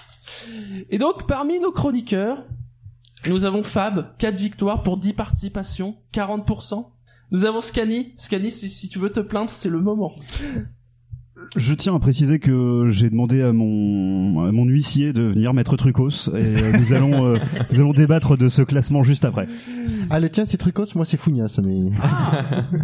Et 0.91 0.99
donc, 0.99 1.27
parmi 1.27 1.59
nos 1.61 1.73
chroniqueurs, 1.73 2.45
nous 3.27 3.45
avons 3.45 3.63
Fab, 3.63 4.17
4 4.19 4.37
victoires 4.37 4.83
pour 4.83 4.97
10 4.99 5.15
participations, 5.15 5.97
40%. 6.13 6.91
Nous 7.33 7.45
avons 7.45 7.61
Scani. 7.61 8.13
Scani, 8.17 8.51
si, 8.51 8.71
si 8.71 8.89
tu 8.89 8.99
veux 9.01 9.11
te 9.11 9.19
plaindre, 9.21 9.51
c'est 9.51 9.69
le 9.69 9.81
moment. 9.81 10.15
Je 11.55 11.75
tiens 11.75 11.95
à 11.95 11.99
préciser 11.99 12.39
que 12.39 12.89
j'ai 12.91 13.09
demandé 13.11 13.43
à 13.43 13.53
mon, 13.53 14.47
à 14.47 14.53
mon 14.53 14.65
huissier 14.65 15.13
de 15.13 15.23
venir 15.23 15.53
mettre 15.55 15.77
Trucos 15.77 16.29
et 16.35 16.35
euh, 16.35 16.79
nous 16.79 16.93
allons 16.93 17.27
euh, 17.27 17.37
nous 17.71 17.79
allons 17.81 17.93
débattre 17.93 18.37
de 18.37 18.49
ce 18.49 18.63
classement 18.63 19.03
juste 19.03 19.25
après. 19.25 19.47
Ah, 20.11 20.19
le 20.21 20.29
tien, 20.31 20.45
c'est 20.45 20.57
Trucos, 20.57 20.85
moi, 20.95 21.05
c'est 21.05 21.17
Fougnas, 21.17 21.59
mais... 21.65 21.91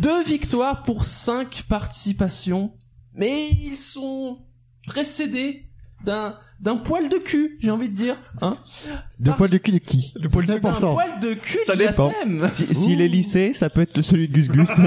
Deux 0.00 0.22
victoires 0.24 0.82
pour 0.82 1.04
5 1.04 1.64
participations. 1.68 2.72
Mais 3.14 3.50
ils 3.50 3.76
sont 3.76 4.38
précédés 4.86 5.64
d'un, 6.04 6.34
d'un 6.60 6.76
poil 6.76 7.08
de 7.08 7.18
cul, 7.18 7.58
j'ai 7.60 7.70
envie 7.70 7.88
de 7.88 7.94
dire. 7.94 8.16
Hein 8.40 8.56
De 9.20 9.26
Par- 9.30 9.36
poil 9.36 9.50
de 9.50 9.58
cul 9.58 9.70
de 9.72 9.78
qui 9.78 10.12
Le 10.20 10.28
poil 10.28 10.46
de 10.46 10.52
important. 10.54 10.94
poil 10.94 11.20
de 11.20 11.34
cul 11.34 11.58
Ça 11.64 11.74
de 11.74 11.78
dépend. 11.80 12.10
Jassem. 12.10 12.48
Si- 12.48 12.74
S'il 12.74 13.00
est 13.00 13.08
lissé, 13.08 13.52
ça 13.52 13.70
peut 13.70 13.82
être 13.82 14.02
celui 14.02 14.28
de 14.28 14.32
Gus 14.32 14.48
Gus. 14.48 14.68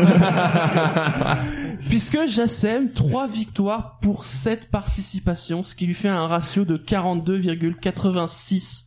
Puisque 1.90 2.26
Jassem, 2.28 2.92
3 2.92 3.28
victoires 3.28 3.98
pour 4.02 4.26
7 4.26 4.70
participations, 4.70 5.64
ce 5.64 5.74
qui 5.76 5.86
lui 5.86 5.94
fait 5.94 6.10
un 6.10 6.28
ratio 6.28 6.66
de 6.66 6.76
42,86. 6.78 8.84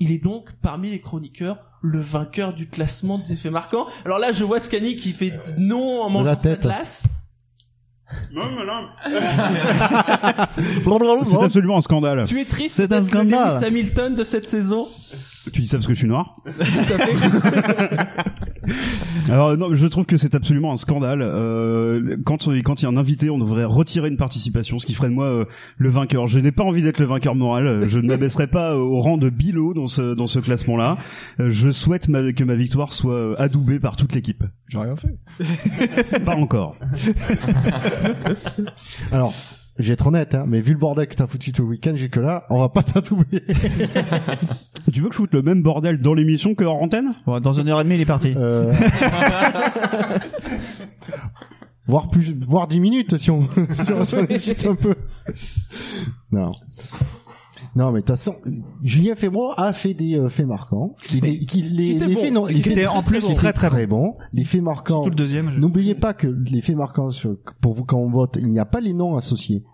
Il 0.00 0.10
est 0.12 0.18
donc, 0.18 0.50
parmi 0.60 0.90
les 0.90 1.00
chroniqueurs, 1.00 1.58
le 1.80 2.00
vainqueur 2.00 2.52
du 2.52 2.68
classement 2.68 3.18
des 3.18 3.36
faits 3.36 3.52
marquants. 3.52 3.86
Alors 4.04 4.18
là, 4.18 4.32
je 4.32 4.42
vois 4.44 4.58
Scani 4.58 4.96
qui 4.96 5.12
fait 5.12 5.32
non 5.56 6.02
en 6.02 6.10
mangeant 6.10 6.36
sa 6.38 6.56
glace. 6.56 7.06
C'est 11.24 11.42
absolument 11.42 11.78
un 11.78 11.80
scandale. 11.80 12.26
Tu 12.26 12.38
es 12.40 12.44
triste 12.44 12.76
C'est 12.76 12.92
un 12.92 13.02
scandale. 13.02 13.54
Lewis 13.54 13.64
Hamilton 13.64 14.14
de 14.14 14.24
cette 14.24 14.46
saison? 14.46 14.88
Tu 15.52 15.62
dis 15.62 15.68
ça 15.68 15.78
parce 15.78 15.86
que 15.86 15.94
je 15.94 15.98
suis 15.98 16.08
noir 16.08 16.34
Tout 16.44 16.94
à 16.94 16.98
fait. 16.98 17.14
Alors 19.28 19.56
non, 19.56 19.74
je 19.74 19.86
trouve 19.86 20.06
que 20.06 20.16
c'est 20.16 20.34
absolument 20.34 20.72
un 20.72 20.76
scandale. 20.76 21.22
Euh, 21.22 22.16
quand 22.24 22.48
quand 22.62 22.80
il 22.80 22.84
y 22.84 22.86
a 22.86 22.90
un 22.90 22.96
invité, 22.96 23.30
on 23.30 23.38
devrait 23.38 23.64
retirer 23.64 24.08
une 24.08 24.16
participation, 24.16 24.78
ce 24.78 24.86
qui 24.86 24.94
ferait 24.94 25.08
de 25.08 25.14
moi 25.14 25.26
euh, 25.26 25.44
le 25.78 25.88
vainqueur. 25.88 26.26
Je 26.26 26.38
n'ai 26.38 26.52
pas 26.52 26.64
envie 26.64 26.82
d'être 26.82 26.98
le 26.98 27.06
vainqueur 27.06 27.34
moral. 27.34 27.66
Euh, 27.66 27.88
Je 27.88 27.98
ne 27.98 28.06
m'abaisserai 28.08 28.46
pas 28.46 28.76
au 28.76 29.00
rang 29.00 29.16
de 29.16 29.30
Bilo 29.30 29.74
dans 29.74 29.86
ce 29.86 30.14
dans 30.14 30.26
ce 30.26 30.38
classement-là. 30.38 30.98
Euh, 31.40 31.50
je 31.50 31.70
souhaite 31.70 32.08
ma- 32.08 32.32
que 32.32 32.44
ma 32.44 32.54
victoire 32.54 32.92
soit 32.92 33.14
euh, 33.14 33.34
adoubée 33.38 33.80
par 33.80 33.96
toute 33.96 34.14
l'équipe. 34.14 34.44
J'ai 34.68 34.78
rien 34.78 34.94
fait. 34.96 36.20
Pas 36.24 36.36
encore. 36.36 36.76
Alors, 39.12 39.34
je 39.78 39.86
vais 39.88 39.94
être 39.94 40.06
honnête, 40.06 40.34
hein, 40.34 40.44
mais 40.46 40.60
vu 40.60 40.72
le 40.72 40.78
bordel 40.78 41.08
que 41.08 41.14
t'as 41.14 41.26
foutu 41.26 41.52
tout 41.52 41.62
le 41.62 41.68
week-end 41.68 41.96
jusque-là, 41.96 42.46
on 42.50 42.60
va 42.60 42.68
pas 42.68 42.82
t'attouiller. 42.84 43.42
Tu 44.92 45.00
veux 45.00 45.08
que 45.08 45.14
je 45.14 45.18
foute 45.18 45.32
le 45.32 45.40
même 45.40 45.62
bordel 45.62 45.98
dans 45.98 46.12
l'émission 46.12 46.54
que 46.54 46.62
hors 46.62 46.82
antenne? 46.82 47.14
Bon, 47.26 47.40
dans 47.40 47.54
une 47.54 47.68
heure 47.68 47.80
et 47.80 47.84
demie, 47.84 47.94
il 47.94 48.02
est 48.02 48.06
parti. 48.06 48.34
Euh... 48.36 48.72
voire 51.86 52.10
plus, 52.10 52.34
voire 52.46 52.68
10 52.68 52.80
minutes 52.80 53.16
si 53.16 53.30
on, 53.30 53.48
si 53.48 53.92
on, 53.92 54.04
si 54.04 54.14
on 54.14 54.26
insiste 54.30 54.66
un 54.66 54.74
peu. 54.74 54.94
Non. 56.30 56.52
Non, 57.76 57.90
mais 57.90 58.00
de 58.00 58.06
toute 58.06 58.16
façon, 58.16 58.36
Julien 58.82 59.14
Fémroy 59.16 59.54
a 59.56 59.72
fait 59.72 59.94
des 59.94 60.16
euh, 60.18 60.28
faits 60.28 60.46
marquants. 60.46 60.94
Qui, 61.08 61.20
les, 61.20 61.40
qui, 61.44 61.62
les, 61.62 61.96
étaient 61.96 62.06
les 62.06 62.14
faits, 62.16 62.32
non, 62.32 62.46
Qui 62.46 62.54
les 62.54 62.62
faits 62.62 62.72
étaient 62.72 62.86
en 62.86 63.02
plus 63.02 63.24
étaient 63.24 63.34
très, 63.34 63.52
très 63.52 63.68
très 63.68 63.86
bons. 63.86 64.16
Les 64.32 64.44
faits 64.44 64.62
marquants. 64.62 65.02
Tout 65.02 65.10
le 65.10 65.16
deuxième. 65.16 65.50
je- 65.50 65.58
N'oubliez 65.58 65.94
pas 65.94 66.14
que 66.14 66.26
les 66.26 66.60
faits 66.60 66.76
marquants 66.76 67.10
sur, 67.10 67.36
pour 67.60 67.74
vous 67.74 67.84
quand 67.84 67.98
on 67.98 68.10
vote, 68.10 68.36
il 68.40 68.48
n'y 68.50 68.58
a 68.60 68.64
pas 68.64 68.80
les 68.80 68.94
noms 68.94 69.16
associés 69.16 69.64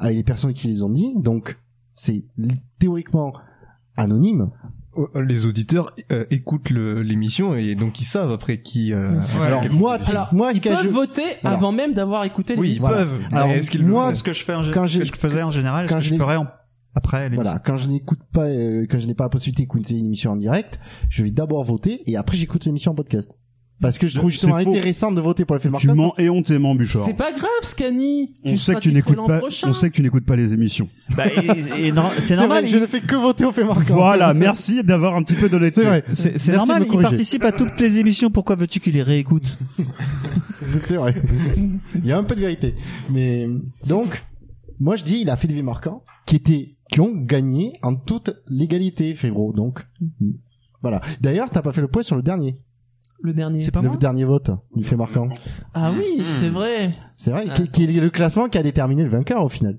avec 0.00 0.16
les 0.16 0.24
personnes 0.24 0.52
qui 0.54 0.66
les 0.68 0.82
ont 0.82 0.90
dit, 0.90 1.12
donc 1.16 1.58
c'est 1.94 2.24
théoriquement 2.78 3.32
anonyme. 3.96 4.50
euh, 4.96 5.22
les 5.22 5.46
auditeurs 5.46 5.94
euh, 6.10 6.24
écoutent 6.30 6.70
l'émission 6.70 7.54
et 7.54 7.74
donc 7.76 8.00
ils 8.00 8.04
savent 8.04 8.32
après 8.32 8.60
qui. 8.60 8.92
euh, 8.92 9.20
Alors 9.42 9.64
moi, 9.70 9.98
tu- 9.98 10.10
Alors, 10.10 10.28
moi, 10.32 10.50
Ils 10.52 10.60
peuvent 10.60 10.82
je- 10.82 10.88
voter 10.88 11.22
Alors. 11.44 11.58
avant 11.58 11.72
même 11.72 11.94
d'avoir 11.94 12.24
écouté 12.24 12.54
Oui, 12.56 12.60
ils 12.60 12.74
l'émission. 12.74 12.88
Voilà. 12.88 13.04
peuvent. 13.04 13.20
Alors, 13.32 13.48
mais 13.48 13.58
est-ce 13.58 13.70
qu'ils 13.70 13.86
moi, 13.86 14.12
ce 14.14 14.22
que 14.24 14.32
je 14.32 14.42
fais 14.44 14.54
en 14.54 14.62
quand 14.72 14.86
ce 14.86 14.92
j'ai- 14.92 14.98
que 15.00 15.06
je 15.06 15.12
faisais 15.20 15.42
en 15.42 15.50
général, 15.52 15.86
ce 15.88 15.92
quand 15.92 15.98
que 16.00 16.04
je 16.04 16.14
je 16.14 16.18
ferais 16.18 16.36
en- 16.36 16.46
après. 16.98 17.30
Voilà, 17.30 17.58
quand 17.58 17.76
je 17.78 17.88
n'écoute 17.88 18.20
pas, 18.32 18.44
euh, 18.44 18.86
quand 18.88 18.98
je 18.98 19.06
n'ai 19.06 19.14
pas 19.14 19.24
la 19.24 19.30
possibilité 19.30 19.62
d'écouter 19.62 19.96
une 19.96 20.06
émission 20.06 20.32
en 20.32 20.36
direct, 20.36 20.78
je 21.08 21.22
vais 21.22 21.30
d'abord 21.30 21.64
voter 21.64 22.02
et 22.06 22.16
après 22.16 22.36
j'écoute 22.36 22.64
l'émission 22.66 22.92
en 22.92 22.94
podcast. 22.94 23.32
Parce 23.80 23.96
que 23.96 24.08
je 24.08 24.16
trouve 24.16 24.28
C'est 24.30 24.32
justement 24.40 24.58
faux. 24.58 24.70
intéressant 24.70 25.12
de 25.12 25.20
voter 25.20 25.44
pour 25.44 25.54
le 25.54 25.60
fait 25.62 25.70
Tu 25.78 25.86
mens 25.92 26.12
éhontément, 26.18 26.74
Bouchard. 26.74 27.02
C'est 27.04 27.14
pas 27.14 27.30
grave, 27.30 27.48
Scanny. 27.62 28.34
On 28.44 28.56
sait 28.56 28.74
que 28.74 28.80
tu 28.80 28.92
n'écoutes 28.92 29.24
pas, 29.24 29.38
prochain. 29.38 29.68
on 29.68 29.72
sait 29.72 29.88
que 29.88 29.94
tu 29.94 30.02
n'écoutes 30.02 30.26
pas 30.26 30.34
les 30.34 30.52
émissions. 30.52 30.88
Bah, 31.16 31.26
et- 31.28 31.86
et 31.86 31.92
non- 31.92 32.10
c'est 32.18 32.34
normal. 32.34 32.64
vrai, 32.64 32.66
je 32.66 32.76
ne 32.76 32.86
fais 32.88 33.00
que 33.00 33.14
voter 33.14 33.44
au 33.44 33.52
fait 33.52 33.62
marquant. 33.62 33.94
Voilà, 33.94 34.34
merci 34.34 34.82
d'avoir 34.82 35.14
un 35.14 35.22
petit 35.22 35.34
peu 35.36 35.48
d'honnêteté. 35.48 35.82
C'est 35.82 35.86
vrai. 35.86 36.04
C'est 36.38 36.52
normal, 36.56 36.82
de 36.86 36.88
il 36.92 37.00
participe 37.00 37.44
à 37.44 37.52
toutes 37.52 37.80
les 37.80 37.98
émissions, 38.00 38.30
pourquoi 38.32 38.56
veux-tu 38.56 38.80
qu'il 38.80 38.94
les 38.94 39.02
réécoute? 39.04 39.56
C'est 40.84 40.96
vrai. 40.96 41.14
Il 41.94 42.04
y 42.04 42.10
a 42.10 42.18
un 42.18 42.24
peu 42.24 42.34
de 42.34 42.40
vérité. 42.40 42.74
Mais 43.10 43.46
donc, 43.88 44.24
moi 44.80 44.96
je 44.96 45.04
dis, 45.04 45.20
il 45.20 45.30
a 45.30 45.36
fait 45.36 45.46
des 45.46 45.54
vies 45.54 45.62
marquants 45.62 46.02
qui 46.26 46.34
étaient, 46.34 46.76
qui 46.90 47.00
ont 47.00 47.12
gagné 47.14 47.72
en 47.82 47.94
toute 47.94 48.30
légalité, 48.48 49.14
Fébro. 49.14 49.52
Donc, 49.52 49.86
voilà. 50.82 51.00
D'ailleurs, 51.20 51.50
t'as 51.50 51.62
pas 51.62 51.72
fait 51.72 51.80
le 51.80 51.88
point 51.88 52.02
sur 52.02 52.16
le 52.16 52.22
dernier, 52.22 52.56
Le 53.20 53.32
dernier. 53.34 53.58
C'est 53.58 53.70
pas 53.72 53.82
le 53.82 53.88
moi 53.88 53.96
dernier 53.96 54.24
vote 54.24 54.50
du 54.76 54.84
fait 54.84 54.96
marquant. 54.96 55.28
Ah 55.74 55.92
oui, 55.92 56.22
c'est 56.24 56.48
vrai. 56.50 56.94
C'est 57.16 57.30
vrai, 57.30 57.46
qui, 57.54 57.68
qui 57.68 57.84
est 57.84 58.00
le 58.00 58.10
classement 58.10 58.48
qui 58.48 58.58
a 58.58 58.62
déterminé 58.62 59.02
le 59.02 59.10
vainqueur 59.10 59.42
au 59.44 59.48
final. 59.48 59.78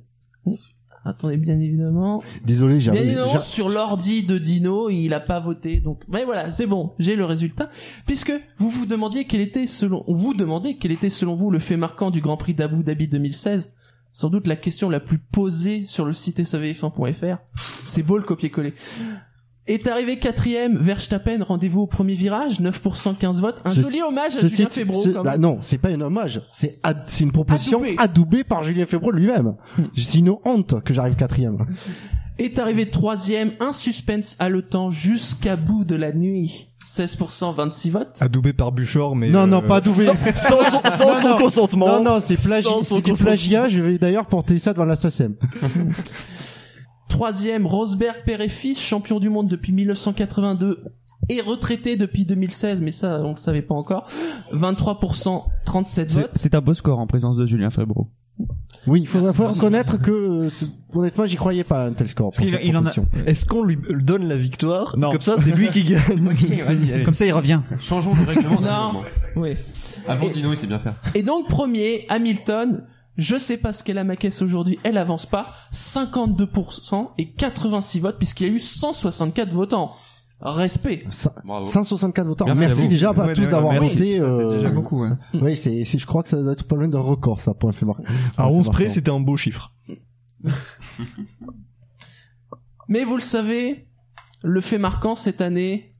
Attendez, 1.06 1.38
bien 1.38 1.58
évidemment. 1.58 2.22
Désolé, 2.46 2.82
j'ai 2.82 2.92
Bien 2.92 3.02
évidemment, 3.02 3.32
j'ai- 3.32 3.40
sur 3.40 3.70
l'ordi 3.70 4.24
de 4.24 4.38
Dino, 4.38 4.90
il 4.90 5.14
a 5.14 5.22
pas 5.22 5.40
voté. 5.40 5.80
Donc, 5.80 6.04
mais 6.10 6.26
voilà, 6.26 6.52
c'est 6.52 6.68
bon, 6.68 6.92
j'ai 7.00 7.16
le 7.16 7.24
résultat. 7.24 7.70
Puisque 8.06 8.34
vous 8.58 8.70
vous 8.70 8.86
demandiez 8.86 9.24
quel 9.26 9.40
était 9.40 9.66
selon, 9.66 10.04
on 10.08 10.14
vous 10.14 10.34
demandait 10.34 10.76
quel 10.76 10.92
était 10.92 11.10
selon 11.10 11.36
vous 11.36 11.52
le 11.52 11.60
fait 11.60 11.78
marquant 11.78 12.12
du 12.12 12.20
Grand 12.20 12.36
Prix 12.36 12.54
d'Abu 12.54 12.84
Dhabi 12.84 13.08
2016. 13.08 13.74
Sans 14.12 14.30
doute 14.30 14.48
la 14.48 14.56
question 14.56 14.90
la 14.90 15.00
plus 15.00 15.20
posée 15.20 15.86
sur 15.86 16.06
le 16.06 16.14
site 16.14 16.40
savf1.fr. 16.40 17.38
C'est 17.86 18.04
beau 18.04 18.18
le 18.18 18.24
copier-coller. 18.24 18.74
Est 19.68 19.86
arrivé 19.86 20.18
quatrième, 20.18 20.78
Verstappen, 20.80 21.44
rendez-vous 21.44 21.82
au 21.82 21.88
premier 21.88 22.16
virage, 22.16 22.60
9% 22.60 23.16
15 23.16 23.40
votes. 23.40 23.62
Un 23.66 23.70
Ce- 23.72 23.82
joli 23.82 24.02
hommage 24.02 24.36
à 24.36 24.40
ce 24.40 24.48
Julien 24.48 24.70
Febro. 24.70 25.06
bah 25.24 25.38
non, 25.38 25.60
c'est 25.62 25.78
pas 25.78 25.90
un 25.90 26.02
hommage, 26.02 26.42
c'est 26.54 26.80
c'est 27.06 27.24
une 27.24 27.32
proposition 27.32 27.78
Adoubée. 27.84 27.96
adoubée 28.00 28.44
par 28.44 28.64
Julien 28.64 28.88
Febro 28.88 29.12
lui-même. 29.12 29.56
C'est 29.96 30.18
une 30.18 30.34
honte 30.44 30.82
que 30.84 30.92
j'arrive 30.96 31.16
quatrième. 31.16 31.58
Est 32.40 32.58
arrivé 32.58 32.90
troisième, 32.90 33.52
un 33.60 33.74
suspense 33.74 34.36
haletant 34.40 34.90
jusqu'à 34.90 35.56
bout 35.56 35.84
de 35.84 35.96
la 35.96 36.14
nuit. 36.14 36.69
16%, 36.86 37.54
26 37.56 37.90
votes. 37.92 38.18
Adoubé 38.22 38.54
par 38.54 38.72
Buchor, 38.72 39.16
mais 39.16 39.30
Non, 39.30 39.46
non, 39.48 39.58
euh, 39.64 39.68
pas 39.68 39.76
adoubé. 39.78 40.06
sans, 40.06 40.14
sans 40.36 40.64
son, 40.72 40.90
sans 40.90 41.08
Non, 41.08 41.22
son 41.22 41.30
non. 41.30 41.38
consentement. 41.38 41.88
Non, 41.88 42.04
non, 42.04 42.20
c'est 42.22 42.38
plagi 42.38 42.68
du 43.04 43.14
plagiat. 43.14 43.70
Je 43.70 43.82
vais 43.82 43.98
d'ailleurs 43.98 44.26
porter 44.28 44.58
ça 44.60 44.74
devant 44.74 44.86
la 44.86 44.96
SACEM. 44.96 45.36
Troisième, 47.10 47.66
Rosberg, 47.66 48.24
père 48.26 48.42
et 48.42 48.50
fils, 48.50 48.80
champion 48.80 49.20
du 49.20 49.30
monde 49.30 49.48
depuis 49.48 49.72
1982 49.74 50.84
et 51.28 51.42
retraité 51.42 51.96
depuis 51.98 52.26
2016, 52.26 52.82
mais 52.82 52.92
ça, 52.92 53.20
on 53.24 53.32
le 53.32 53.38
savait 53.38 53.62
pas 53.64 53.76
encore. 53.76 54.08
23%, 54.54 55.44
37 55.66 56.12
C'est 56.12 56.22
votes. 56.22 56.32
c'est 56.36 56.56
un 56.56 56.62
beau 56.62 56.74
score 56.74 57.00
en 57.00 57.08
présence 57.08 57.36
de 57.36 57.46
Julien 57.46 57.70
Febro. 57.72 58.08
Oui, 58.88 59.02
il 59.02 59.08
faut, 59.08 59.22
faut 59.34 59.48
reconnaître 59.48 59.98
que, 59.98 60.10
euh, 60.12 60.50
honnêtement, 60.94 61.26
j'y 61.26 61.36
croyais 61.36 61.64
pas 61.66 61.84
à 61.84 61.86
un 61.88 61.92
tel 61.92 62.08
score. 62.08 62.32
pour 62.32 62.42
qu'il- 62.42 62.52
cette 62.54 62.62
il 62.64 62.76
en 62.78 62.86
a-. 62.86 62.92
Est-ce 63.26 63.46
qu'on 63.46 63.64
lui 63.64 63.78
donne 64.02 64.28
la 64.28 64.38
victoire 64.38 64.98
Non. 64.98 65.12
Comme 65.12 65.22
ça, 65.22 65.36
c'est 65.38 65.52
lui 65.52 65.68
qui 65.70 65.84
gagne. 65.84 66.02
Comme 67.06 67.14
ça, 67.14 67.26
il 67.26 67.34
revient. 67.34 67.60
Changeons 67.82 68.14
le 68.16 68.24
règlement. 68.24 68.62
Non. 68.62 69.02
Oui. 69.36 69.56
Ah 70.08 70.16
bon, 70.16 70.28
Et- 70.28 70.32
Dino, 70.32 70.54
il 70.54 70.58
sait 70.58 70.68
bien 70.68 70.80
faire. 70.80 70.96
Et 71.14 71.24
donc, 71.24 71.48
premier, 71.48 72.06
Hamilton. 72.10 72.84
Je 73.18 73.36
sais 73.36 73.58
pas 73.58 73.74
ce 73.74 73.84
qu'est 73.84 73.94
la 73.94 74.06
maquette 74.06 74.42
aujourd'hui, 74.42 74.80
elle 74.84 74.98
avance 74.98 75.26
pas. 75.26 75.48
52% 75.74 77.12
et 77.18 77.32
86 77.32 78.00
votes 78.00 78.18
puisqu'il 78.18 78.48
y 78.48 78.50
a 78.50 78.54
eu 78.54 78.60
164 78.60 79.52
votants. 79.54 79.92
Respect. 80.42 81.06
Bravo. 81.44 81.66
164 81.66 82.26
votants. 82.28 82.46
Merci 82.46 82.60
Merci, 82.62 82.80
à 82.80 82.84
vous. 82.84 82.90
déjà 82.90 83.10
à 83.10 83.14
Ouais, 83.14 83.34
tous 83.34 83.42
ouais, 83.42 83.50
d'avoir 83.50 83.76
voté. 83.82 84.20
Euh, 84.22 84.56
déjà 84.58 84.70
beaucoup, 84.70 85.02
ouais. 85.04 85.10
Oui, 85.42 85.58
c'est, 85.58 85.84
c'est- 85.84 85.98
je 85.98 86.08
crois 86.08 86.24
que 86.24 86.30
ça 86.30 86.42
doit 86.42 86.54
être 86.54 86.64
pas 86.64 86.76
loin 86.78 86.88
d'un 86.88 87.00
record, 87.00 87.42
ça, 87.42 87.54
pour 87.54 87.68
un 87.70 87.74
fait 87.74 87.86
marquant. 87.86 88.04
À 88.38 88.44
Pour 88.44 88.46
un 88.46 88.58
11 88.60 88.66
fait 88.68 88.72
près, 88.72 88.90
c'était 88.90 89.12
un 89.12 89.20
beau 89.20 89.36
chiffre. 89.36 89.74
Mais 92.88 93.04
vous 93.04 93.16
le 93.16 93.22
savez, 93.22 93.88
le 94.44 94.62
fait 94.62 94.78
marquant 94.78 95.16
cette 95.16 95.42
année, 95.42 95.94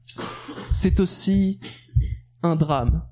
c'est 0.70 1.00
aussi 1.00 1.60
un 2.42 2.56
drame, 2.56 3.02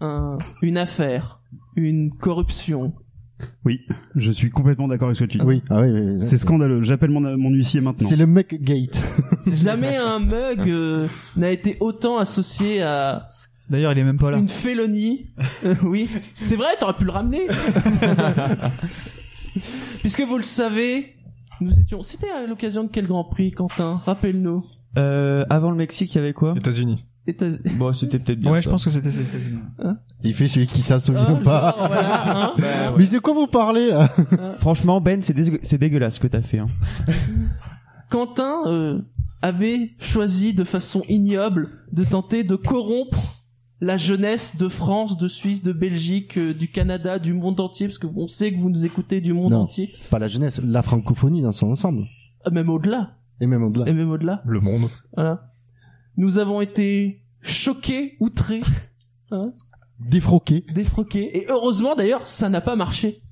un, 0.00 0.38
une 0.62 0.78
affaire, 0.78 1.40
une 1.76 2.12
corruption. 2.16 2.94
Oui, 3.64 3.80
je 4.16 4.30
suis 4.32 4.50
complètement 4.50 4.88
d'accord 4.88 5.08
avec 5.08 5.16
ce 5.16 5.24
que 5.24 5.30
tu 5.30 5.38
dis. 5.38 5.44
Oui, 5.44 5.62
ah 5.70 5.80
oui, 5.82 5.90
oui, 5.90 6.00
oui. 6.20 6.26
C'est 6.26 6.38
scandaleux. 6.38 6.82
J'appelle 6.82 7.10
mon, 7.10 7.20
mon 7.36 7.50
huissier 7.50 7.80
maintenant. 7.80 8.08
C'est 8.08 8.16
le 8.16 8.26
mec 8.26 8.62
gate. 8.62 9.00
Jamais 9.52 9.96
un 9.96 10.18
mug 10.20 10.60
euh, 10.68 11.06
n'a 11.36 11.50
été 11.50 11.76
autant 11.80 12.18
associé 12.18 12.82
à 12.82 13.28
D'ailleurs, 13.68 13.92
il 13.92 13.98
est 14.00 14.04
même 14.04 14.18
pas 14.18 14.32
là. 14.32 14.38
une 14.38 14.48
félonie. 14.48 15.26
Euh, 15.64 15.74
oui, 15.84 16.08
c'est 16.40 16.56
vrai, 16.56 16.68
t'aurais 16.78 16.94
pu 16.96 17.04
le 17.04 17.12
ramener. 17.12 17.46
Puisque 20.00 20.20
vous 20.22 20.36
le 20.36 20.42
savez, 20.42 21.14
nous 21.60 21.72
étions. 21.78 22.02
C'était 22.02 22.30
à 22.30 22.46
l'occasion 22.46 22.84
de 22.84 22.88
quel 22.88 23.06
Grand 23.06 23.24
Prix, 23.24 23.52
Quentin? 23.52 24.00
Rappelle-nous. 24.04 24.64
Euh, 24.98 25.44
avant 25.50 25.70
le 25.70 25.76
Mexique, 25.76 26.12
il 26.14 26.18
y 26.18 26.20
avait 26.20 26.32
quoi? 26.32 26.54
États-Unis. 26.56 27.04
États- 27.26 27.50
Bon, 27.76 27.92
c'était 27.92 28.18
peut-être 28.18 28.40
bien 28.40 28.50
Ouais, 28.50 28.58
ça. 28.58 28.62
je 28.64 28.70
pense 28.70 28.84
que 28.84 28.90
c'était 28.90 29.10
c'était- 29.12 29.38
Il 30.22 30.34
fait 30.34 30.48
celui 30.48 30.66
qui 30.66 30.82
s'en 30.82 31.00
souvient 31.00 31.38
Ah, 31.40 31.42
pas. 31.44 31.74
genre, 31.78 31.88
voilà, 31.88 32.46
hein. 32.46 32.54
Mais 32.98 33.06
de 33.06 33.18
quoi 33.18 33.32
vous 33.34 33.46
parlez, 33.46 33.88
là? 33.88 34.08
Franchement, 34.58 35.00
Ben, 35.00 35.22
c'est 35.22 35.34
c'est 35.64 35.78
dégueulasse 35.78 36.16
ce 36.16 36.20
que 36.20 36.26
t'as 36.28 36.42
fait. 36.42 36.58
Hein. 36.58 36.66
Quentin 38.10 38.62
euh, 38.66 39.00
avait 39.42 39.92
choisi 39.98 40.52
de 40.54 40.64
façon 40.64 41.02
ignoble 41.08 41.68
de 41.92 42.04
tenter 42.04 42.44
de 42.44 42.56
corrompre 42.56 43.42
la 43.80 43.96
jeunesse 43.96 44.56
de 44.56 44.68
France, 44.68 45.16
de 45.16 45.26
Suisse, 45.28 45.62
de 45.62 45.72
Belgique, 45.72 46.36
euh, 46.36 46.52
du 46.52 46.68
Canada, 46.68 47.18
du 47.18 47.32
monde 47.32 47.58
entier, 47.60 47.86
parce 47.86 47.96
que 47.98 48.06
on 48.14 48.28
sait 48.28 48.52
que 48.52 48.58
vous 48.58 48.68
nous 48.68 48.84
écoutez 48.84 49.20
du 49.22 49.32
monde 49.32 49.52
Non. 49.52 49.60
entier, 49.62 49.90
Pas 50.10 50.18
la 50.18 50.28
jeunesse, 50.28 50.60
la 50.62 50.82
francophonie 50.82 51.40
dans 51.40 51.52
son 51.52 51.70
ensemble. 51.70 52.02
Euh, 52.46 52.50
même 52.50 52.68
au-delà, 52.68 53.12
Et 53.40 53.46
même 53.46 53.62
au-delà. 53.62 53.88
et 53.88 53.92
même 53.94 54.10
au-delà. 54.10 54.42
Le 54.44 54.60
monde. 54.60 54.88
Voilà. 55.14 55.52
Nous 56.18 56.36
avons 56.38 56.60
été 56.60 57.22
choqués, 57.40 58.16
outrés, 58.20 58.60
hein, 59.30 59.52
Défroqué. 60.00 60.64
défroqués, 60.74 61.38
et 61.38 61.46
heureusement 61.50 61.94
d'ailleurs, 61.94 62.26
ça 62.26 62.48
n'a 62.48 62.60
pas 62.60 62.76
marché. 62.76 63.22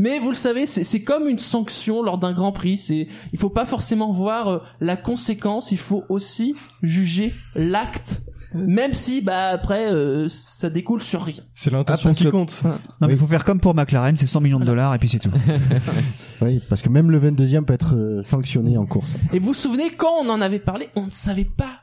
Mais 0.00 0.20
vous 0.20 0.28
le 0.28 0.36
savez, 0.36 0.64
c'est 0.66 0.84
c'est 0.84 1.02
comme 1.02 1.28
une 1.28 1.40
sanction 1.40 2.02
lors 2.02 2.18
d'un 2.18 2.32
Grand 2.32 2.52
Prix. 2.52 2.78
C'est, 2.78 3.08
il 3.32 3.38
faut 3.38 3.50
pas 3.50 3.66
forcément 3.66 4.12
voir 4.12 4.48
euh, 4.48 4.58
la 4.80 4.96
conséquence, 4.96 5.72
il 5.72 5.78
faut 5.78 6.04
aussi 6.08 6.54
juger 6.82 7.34
l'acte, 7.56 8.22
même 8.54 8.94
si 8.94 9.20
bah 9.20 9.48
après 9.48 9.90
euh, 9.92 10.28
ça 10.28 10.70
découle 10.70 11.02
sur 11.02 11.22
rien. 11.24 11.42
C'est 11.54 11.72
l'intention 11.72 12.10
Ah, 12.10 12.14
qui 12.14 12.22
que- 12.24 12.28
compte. 12.28 12.62
Non, 12.64 13.08
mais 13.08 13.14
il 13.14 13.18
faut 13.18 13.26
faire 13.26 13.44
comme 13.44 13.58
pour 13.58 13.74
McLaren, 13.74 14.14
c'est 14.14 14.28
100 14.28 14.40
millions 14.40 14.60
de 14.60 14.64
dollars 14.64 14.94
et 14.94 14.98
puis 14.98 15.08
c'est 15.08 15.18
tout. 15.18 15.30
Oui, 16.40 16.60
parce 16.68 16.82
que 16.82 16.88
même 16.88 17.10
le 17.10 17.18
22e 17.18 17.64
peut 17.64 17.74
être 17.74 17.96
euh, 17.96 18.22
sanctionné 18.22 18.78
en 18.78 18.86
course. 18.86 19.16
Et 19.32 19.40
vous 19.40 19.46
vous 19.46 19.54
souvenez 19.54 19.90
quand 19.96 20.12
on 20.22 20.28
en 20.30 20.40
avait 20.40 20.60
parlé, 20.60 20.88
on 20.94 21.06
ne 21.06 21.10
savait 21.10 21.44
pas 21.44 21.80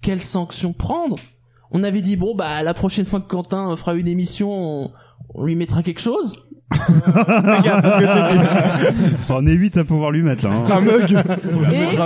quelle 0.00 0.22
sanction 0.22 0.72
prendre. 0.72 1.16
On 1.70 1.82
avait 1.84 2.02
dit 2.02 2.16
bon 2.16 2.34
bah 2.34 2.62
la 2.62 2.74
prochaine 2.74 3.06
fois 3.06 3.20
que 3.20 3.26
Quentin 3.28 3.74
fera 3.76 3.94
une 3.94 4.08
émission, 4.08 4.50
on, 4.52 4.90
on 5.34 5.44
lui 5.44 5.54
mettra 5.56 5.82
quelque 5.82 6.00
chose. 6.00 6.36
on 9.28 9.46
est 9.46 9.52
8 9.52 9.76
à 9.78 9.84
pouvoir 9.84 10.10
lui 10.12 10.22
mettre 10.22 10.48
là. 10.48 10.54
hein. 10.54 10.68
Un 10.70 10.80
mug. 10.80 11.12
Et 11.72 11.96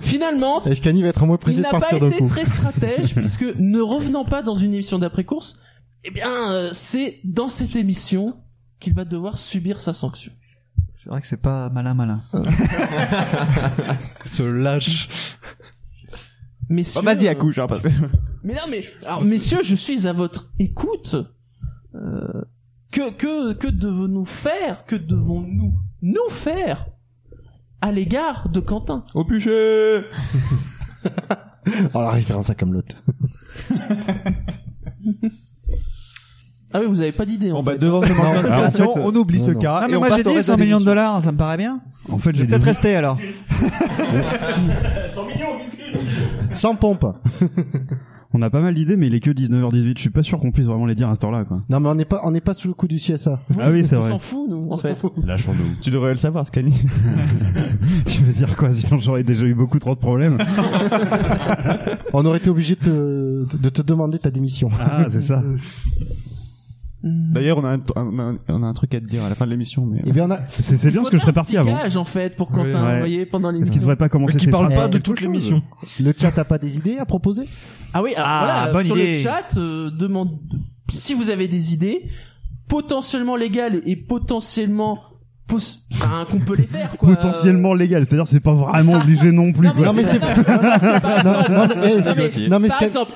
finalement, 0.00 0.62
Est-ce 0.64 0.80
qu'Annie 0.80 1.02
va 1.02 1.08
être 1.08 1.24
moins 1.26 1.36
il 1.36 1.40
pressé 1.40 1.56
de 1.58 1.62
n'a 1.62 1.70
pas 1.70 1.80
partir 1.80 2.00
d'un 2.00 2.08
été 2.08 2.18
coup? 2.18 2.28
très 2.28 2.44
stratège 2.46 3.14
puisque 3.16 3.44
ne 3.58 3.80
revenant 3.80 4.24
pas 4.24 4.42
dans 4.42 4.54
une 4.54 4.74
émission 4.74 4.98
d'après-course, 4.98 5.56
eh 6.04 6.10
bien 6.10 6.52
euh, 6.52 6.68
c'est 6.72 7.18
dans 7.24 7.48
cette 7.48 7.74
émission 7.76 8.36
qu'il 8.80 8.94
va 8.94 9.04
devoir 9.04 9.38
subir 9.38 9.80
sa 9.80 9.92
sanction. 9.92 10.32
C'est 10.92 11.10
vrai 11.10 11.20
que 11.20 11.26
c'est 11.26 11.40
pas 11.40 11.68
malin 11.70 11.94
malin. 11.94 12.20
Se 14.24 14.42
lâche. 14.42 15.08
Messieurs, 16.68 17.02
Vas-y, 17.02 17.28
accouche, 17.28 17.58
hein, 17.58 17.66
parce 17.66 17.82
que... 17.82 17.88
Mais 18.44 18.54
non, 18.54 18.62
mais 18.70 18.84
alors, 19.04 19.24
messieurs, 19.24 19.62
je 19.64 19.74
suis 19.74 20.06
à 20.06 20.12
votre 20.12 20.52
écoute. 20.58 21.16
Euh, 21.94 22.44
que 22.92 23.10
que 23.12 23.52
que 23.54 23.66
devons-nous 23.66 24.24
faire? 24.24 24.84
Que 24.86 24.94
devons-nous 24.96 25.74
nous 26.02 26.30
faire 26.30 26.86
à 27.80 27.90
l'égard 27.90 28.48
de 28.48 28.60
Quentin? 28.60 29.04
Au 29.14 29.24
bûcher 29.24 30.04
Oh, 31.94 32.00
la 32.00 32.10
référence 32.10 32.48
à 32.48 32.54
Camelot. 32.54 32.82
Ah 36.72 36.80
oui, 36.80 36.86
vous 36.88 37.00
avez 37.00 37.12
pas 37.12 37.24
d'idée 37.24 37.50
en 37.50 37.56
Bon, 37.56 37.62
bah, 37.62 37.72
fait. 37.72 37.78
devant 37.78 38.02
ce 38.02 38.08
manque 38.08 38.18
Alors, 38.20 38.34
d'inspiration, 38.42 38.90
en 38.90 38.94
fait, 38.94 39.00
on 39.04 39.14
oublie 39.16 39.38
non, 39.38 39.46
ce 39.46 39.50
non. 39.52 39.58
cas. 39.58 39.80
Non, 39.80 39.86
et 39.86 39.90
mais 39.90 39.96
on 39.96 40.00
moi 40.00 40.08
j'ai 40.16 40.22
dit 40.22 40.28
reste 40.34 40.46
100 40.48 40.56
de 40.56 40.60
millions 40.62 40.80
de 40.80 40.84
dollars, 40.84 41.22
ça 41.22 41.32
me 41.32 41.38
paraît 41.38 41.56
bien. 41.56 41.80
En 42.10 42.18
fait, 42.18 42.32
Je 42.32 42.36
j'ai 42.36 42.42
vais 42.44 42.48
peut-être 42.50 42.64
rester 42.64 42.94
alors. 42.94 43.18
100 46.52 46.74
pompes. 46.76 47.06
on 48.34 48.42
a 48.42 48.50
pas 48.50 48.60
mal 48.60 48.74
d'idées, 48.74 48.96
mais 48.96 49.06
il 49.06 49.14
est 49.14 49.20
que 49.20 49.30
19h18. 49.30 49.94
Je 49.96 50.00
suis 50.00 50.10
pas 50.10 50.22
sûr 50.22 50.38
qu'on 50.40 50.50
puisse 50.50 50.66
vraiment 50.66 50.84
les 50.86 50.94
dire 50.94 51.08
à 51.08 51.14
cette 51.14 51.24
heure-là, 51.24 51.44
quoi. 51.44 51.62
Non 51.70 51.80
mais 51.80 51.88
on 51.88 51.94
n'est 51.94 52.04
pas 52.04 52.20
on 52.24 52.30
n'est 52.30 52.40
pas 52.42 52.54
sous 52.54 52.68
le 52.68 52.74
coup 52.74 52.86
du 52.88 52.96
CSA. 52.96 53.40
Ah 53.58 53.70
oui, 53.70 53.84
c'est 53.86 53.96
On 53.96 54.00
vrai. 54.00 54.10
s'en 54.10 54.18
fout, 54.18 54.48
nous, 54.48 54.68
en 54.70 54.76
fait. 54.76 54.96
Lâchons-nous. 55.24 55.76
Tu 55.80 55.90
devrais 55.90 56.12
le 56.12 56.18
savoir, 56.18 56.46
Scanny. 56.46 56.72
tu 58.06 58.22
veux 58.22 58.32
dire 58.32 58.56
quoi 58.56 58.72
Sinon, 58.74 58.98
j'aurais 58.98 59.22
déjà 59.22 59.46
eu 59.46 59.54
beaucoup 59.54 59.78
trop 59.78 59.94
de 59.94 60.00
problèmes. 60.00 60.38
On 62.12 62.24
aurait 62.26 62.38
été 62.38 62.50
obligé 62.50 62.74
de 62.74 63.46
te, 63.50 63.56
de 63.56 63.68
te 63.70 63.82
demander 63.82 64.18
ta 64.18 64.30
démission. 64.30 64.68
Ah, 64.80 65.06
c'est 65.08 65.20
ça. 65.22 65.42
Hmm. 67.02 67.32
D'ailleurs, 67.32 67.58
on 67.58 67.64
a, 67.64 67.68
un, 67.76 67.80
on, 67.94 68.18
a 68.18 68.22
un, 68.22 68.38
on 68.48 68.62
a 68.64 68.66
un 68.66 68.72
truc 68.72 68.92
à 68.94 69.00
te 69.00 69.06
dire 69.06 69.22
à 69.24 69.28
la 69.28 69.36
fin 69.36 69.44
de 69.46 69.50
l'émission, 69.50 69.86
mais. 69.86 70.02
Eh 70.04 70.10
bien 70.10 70.26
on 70.26 70.30
a 70.32 70.40
C'est 70.48 70.76
c'est 70.76 70.90
bien 70.90 71.04
ce 71.04 71.10
que 71.10 71.16
je 71.16 71.22
serais 71.22 71.32
parti 71.32 71.56
avant. 71.56 71.70
gage, 71.72 71.96
en 71.96 72.04
fait, 72.04 72.34
pour 72.34 72.50
Quentin, 72.50 72.84
Ouais. 72.84 72.92
vous 72.94 72.98
voyez, 72.98 73.24
pendant 73.26 73.50
Est-ce 73.50 73.56
qu'il 73.56 73.60
l'émission. 73.66 73.80
devrait 73.82 73.96
pas 73.96 74.08
commencer 74.08 74.36
Qui 74.36 74.46
ses 74.46 74.50
parle 74.50 74.66
phrases 74.72 74.82
pas 74.84 74.88
de 74.88 74.98
toute 74.98 75.20
l'émission. 75.20 75.62
le 76.00 76.12
chat 76.18 76.36
a 76.36 76.44
pas 76.44 76.58
des 76.58 76.76
idées 76.76 76.98
à 76.98 77.04
proposer 77.06 77.44
Ah 77.92 78.02
oui, 78.02 78.14
alors 78.16 78.26
Ah, 78.28 78.44
voilà, 78.44 78.72
bonne 78.72 78.86
sur 78.86 78.96
idée. 78.96 79.14
le 79.18 79.22
chat, 79.22 79.56
euh, 79.58 79.90
demande 79.92 80.38
si 80.90 81.14
vous 81.14 81.30
avez 81.30 81.46
des 81.46 81.72
idées 81.72 82.08
potentiellement 82.66 83.36
légales 83.36 83.80
et 83.86 83.94
potentiellement 83.94 84.98
enfin, 85.56 86.26
qu'on 86.30 86.38
peut 86.38 86.54
les 86.56 86.66
faire 86.66 86.90
quoi. 86.96 87.10
Potentiellement 87.10 87.74
légal, 87.74 88.04
c'est-à-dire 88.04 88.26
c'est 88.26 88.40
pas 88.40 88.52
vraiment 88.52 88.94
obligé 88.94 89.32
non 89.32 89.52
plus. 89.52 89.68
Non, 89.68 89.74
mais 89.92 89.92
mais 89.94 90.04
c'est 90.04 90.18
non, 90.20 90.28
mais 90.36 90.44
par 90.44 91.24
non, 91.24 91.40
exemple- 91.98 92.16
mais, 92.18 92.48
mais 92.48 92.58
mais 92.58 92.68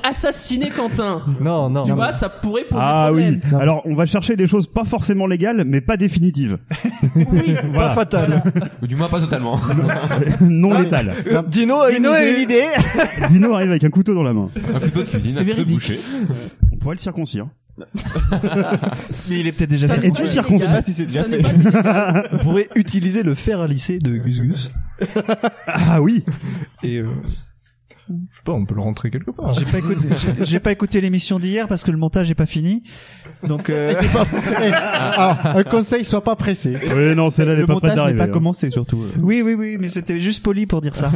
assassiner 0.08 0.70
Quentin, 0.70 1.22
Non, 1.40 1.68
non. 1.70 1.82
tu 1.82 1.90
non, 1.90 1.96
vois, 1.96 2.12
ça 2.12 2.28
pourrait 2.28 2.64
poser 2.64 2.82
Ah 2.82 3.04
problème. 3.08 3.40
oui. 3.44 3.50
Non. 3.52 3.58
Alors 3.58 3.82
on 3.86 3.94
va 3.94 4.06
chercher 4.06 4.36
des 4.36 4.46
choses 4.46 4.66
pas 4.66 4.84
forcément 4.84 5.26
légales, 5.26 5.64
mais 5.66 5.80
pas 5.80 5.96
définitives. 5.96 6.58
Oui, 7.14 7.54
Pas 7.54 7.62
Voilà. 7.72 7.90
fatal. 7.90 8.42
Ou 8.82 8.86
du 8.86 8.96
moins 8.96 9.08
pas 9.08 9.20
totalement. 9.20 9.58
non 10.40 10.78
létales. 10.78 11.14
Dino 11.48 11.80
a 11.80 11.92
Dino 11.92 12.10
a 12.10 12.22
une 12.22 12.38
idée. 12.38 12.66
Dino 13.30 13.54
arrive 13.54 13.70
avec 13.70 13.84
un 13.84 13.90
couteau 13.90 14.14
dans 14.14 14.22
la 14.22 14.32
main. 14.32 14.48
Un 14.74 14.80
couteau 14.80 15.02
de 15.02 15.08
cuisine, 15.10 15.30
C'est 15.32 15.44
véridique. 15.44 15.92
On 16.72 16.76
pourrait 16.76 16.94
le 16.94 17.00
circoncire. 17.00 17.46
Mais 19.30 19.40
il 19.40 19.46
est 19.46 19.52
peut-être 19.52 19.70
déjà 19.70 19.88
Ça 19.88 19.96
n'est 19.98 20.10
pas 20.10 20.26
circoncis 20.26 20.66
pas 20.66 20.82
si 20.82 20.92
c'est 20.92 21.06
déjà 21.06 21.22
Ça 21.22 21.28
n'est 21.28 21.42
fait. 21.42 21.42
pas 21.42 21.52
illégal. 21.54 22.28
On 22.32 22.38
pourrait 22.38 22.68
utiliser 22.74 23.22
le 23.22 23.34
fer 23.34 23.60
à 23.60 23.66
lisser 23.66 23.98
de 23.98 24.16
Gus 24.16 24.40
Gus. 24.40 24.70
Ah 25.66 26.00
oui. 26.02 26.24
Et 26.82 26.98
euh, 26.98 27.08
je 28.08 28.36
sais 28.36 28.42
pas, 28.44 28.52
on 28.52 28.64
peut 28.66 28.74
le 28.74 28.80
rentrer 28.82 29.10
quelque 29.10 29.30
part. 29.30 29.52
J'ai 29.54 29.64
pas 29.64 29.78
écouté, 29.78 30.00
j'ai- 30.16 30.44
j'ai 30.44 30.60
pas 30.60 30.70
écouté 30.72 31.00
l'émission 31.00 31.38
d'hier 31.38 31.66
parce 31.66 31.82
que 31.82 31.90
le 31.90 31.96
montage 31.96 32.30
est 32.30 32.34
pas 32.36 32.46
fini. 32.46 32.82
Donc 33.48 33.70
euh, 33.70 33.94
alors, 34.84 35.38
un 35.56 35.62
conseil, 35.64 36.04
sois 36.04 36.22
pas 36.22 36.36
pressé. 36.36 36.76
Oui 36.94 37.14
non, 37.16 37.30
celle-là 37.30 37.52
elle 37.54 37.58
est 37.58 37.62
le 37.62 37.66
pas 37.66 37.74
prête 37.74 37.84
montage 37.84 37.96
n'est 37.96 38.02
d'arriver. 38.02 38.18
pas 38.18 38.24
hein. 38.24 38.28
commencé, 38.28 38.70
surtout. 38.70 39.04
oui 39.18 39.42
oui 39.42 39.54
oui, 39.54 39.76
mais 39.80 39.88
c'était 39.88 40.20
juste 40.20 40.42
poli 40.42 40.66
pour 40.66 40.80
dire 40.82 40.94
ça. 40.94 41.10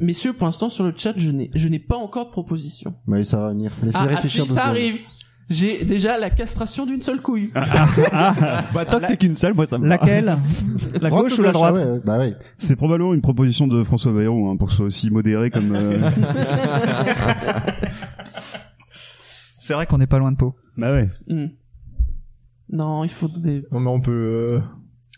Messieurs, 0.00 0.32
pour 0.32 0.46
l'instant 0.46 0.68
sur 0.68 0.84
le 0.84 0.92
chat, 0.96 1.12
je 1.16 1.30
n'ai 1.30 1.50
je 1.54 1.68
n'ai 1.68 1.78
pas 1.78 1.96
encore 1.96 2.26
de 2.26 2.30
proposition. 2.30 2.94
Mais 3.06 3.22
ça 3.24 3.38
va 3.40 3.48
venir. 3.50 3.70
Laissez 3.82 3.96
Ah, 3.98 4.02
ah, 4.04 4.08
réfléchir. 4.08 4.44
si, 4.44 4.48
deux 4.48 4.54
ça 4.54 4.62
secondes. 4.62 4.76
arrive. 4.76 4.98
J'ai 5.50 5.84
déjà 5.84 6.16
la 6.16 6.30
castration 6.30 6.86
d'une 6.86 7.02
seule 7.02 7.20
couille. 7.20 7.50
Bah, 8.72 8.84
tant 8.88 9.00
que 9.00 9.06
c'est 9.08 9.16
qu'une 9.16 9.34
seule, 9.34 9.52
moi, 9.54 9.66
ça 9.66 9.78
me. 9.78 9.86
Laquelle? 9.88 10.38
La 11.02 11.10
gauche 11.10 11.38
ou 11.38 11.42
la 11.42 11.50
droite? 11.52 11.74
Ah 11.76 11.92
ouais, 11.92 12.00
Bah 12.04 12.18
ouais. 12.18 12.34
C'est 12.58 12.76
probablement 12.76 13.14
une 13.14 13.20
proposition 13.20 13.66
de 13.66 13.82
François 13.82 14.12
Bayrou 14.12 14.48
hein, 14.48 14.56
pour 14.56 14.68
que 14.68 14.72
ce 14.72 14.76
soit 14.78 14.86
aussi 14.86 15.10
modéré 15.10 15.50
comme. 15.50 15.74
euh, 15.74 16.08
C'est 19.58 19.74
vrai 19.74 19.86
qu'on 19.86 19.98
n'est 19.98 20.06
pas 20.06 20.18
loin 20.18 20.32
de 20.32 20.36
Pau. 20.36 20.54
Bah 20.76 20.92
ouais. 20.92 21.08
Hmm. 21.28 21.46
Non, 22.72 23.04
il 23.04 23.10
faut 23.10 23.28
des... 23.28 23.64
Non, 23.72 23.80
mais 23.80 23.90
on 23.90 24.00
peut. 24.00 24.10
Euh, 24.52 24.60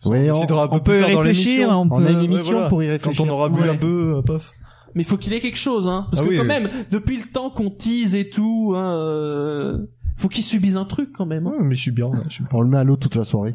Ouais, 0.04 0.28
on, 0.32 0.40
peut 0.80 1.00
dans 1.00 1.06
réfléchir, 1.06 1.68
on 1.70 2.04
a 2.04 2.10
une 2.10 2.16
Ouais, 2.18 2.24
émission 2.24 2.52
voilà. 2.54 2.68
pour 2.68 2.82
y 2.82 2.86
Quand 2.86 2.92
réfléchir. 2.92 3.24
on 3.24 3.28
aura 3.28 3.48
bu 3.48 3.60
Ouais. 3.60 3.68
un 3.68 3.76
peu, 3.76 4.14
euh, 4.16 4.22
paf. 4.22 4.50
Mais 4.94 5.02
il 5.02 5.06
faut 5.06 5.16
qu'il 5.16 5.32
ait 5.32 5.40
quelque 5.40 5.58
chose, 5.58 5.88
hein. 5.88 6.06
Parce 6.10 6.22
Ah 6.22 6.24
que 6.24 6.30
oui, 6.30 6.36
quand 6.36 6.42
oui. 6.42 6.48
même, 6.48 6.68
depuis 6.90 7.16
le 7.16 7.24
temps 7.24 7.50
qu'on 7.50 7.70
tease 7.70 8.14
et 8.14 8.28
tout, 8.30 8.74
hein, 8.76 8.96
euh, 8.98 9.78
faut 10.16 10.28
qu'il 10.28 10.44
subisse 10.44 10.76
un 10.76 10.84
truc 10.84 11.10
quand 11.12 11.26
même. 11.26 11.46
hein. 11.46 11.52
Ouais, 11.58 11.64
mais 11.64 11.74
je 11.74 11.80
suis 11.80 11.90
bien. 11.90 12.10
je 12.28 12.34
suis 12.34 12.44
bien. 12.44 12.50
On 12.52 12.60
le 12.60 12.68
met 12.68 12.78
à 12.78 12.84
l'eau 12.84 12.96
toute 12.96 13.14
la 13.16 13.24
soirée. 13.24 13.54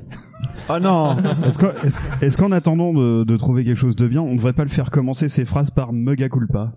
Ah 0.70 0.80
non 0.80 1.16
Est-ce 1.46 1.60
qu'en 1.60 1.70
est-ce- 1.84 1.98
est-ce 2.22 2.38
qu'en 2.38 2.52
attendant 2.52 2.94
de, 2.94 3.24
de 3.24 3.38
trouver 3.38 3.64
quelque 3.64 3.78
chose 3.78 3.96
de 3.96 4.08
bien, 4.08 4.22
on 4.22 4.36
devrait 4.36 4.54
pas 4.54 4.64
le 4.64 4.70
faire 4.70 4.90
commencer 4.92 5.30
ses 5.30 5.46
phrases 5.46 5.70
par 5.72 5.94
mega 5.94 6.28
culpa 6.30 6.74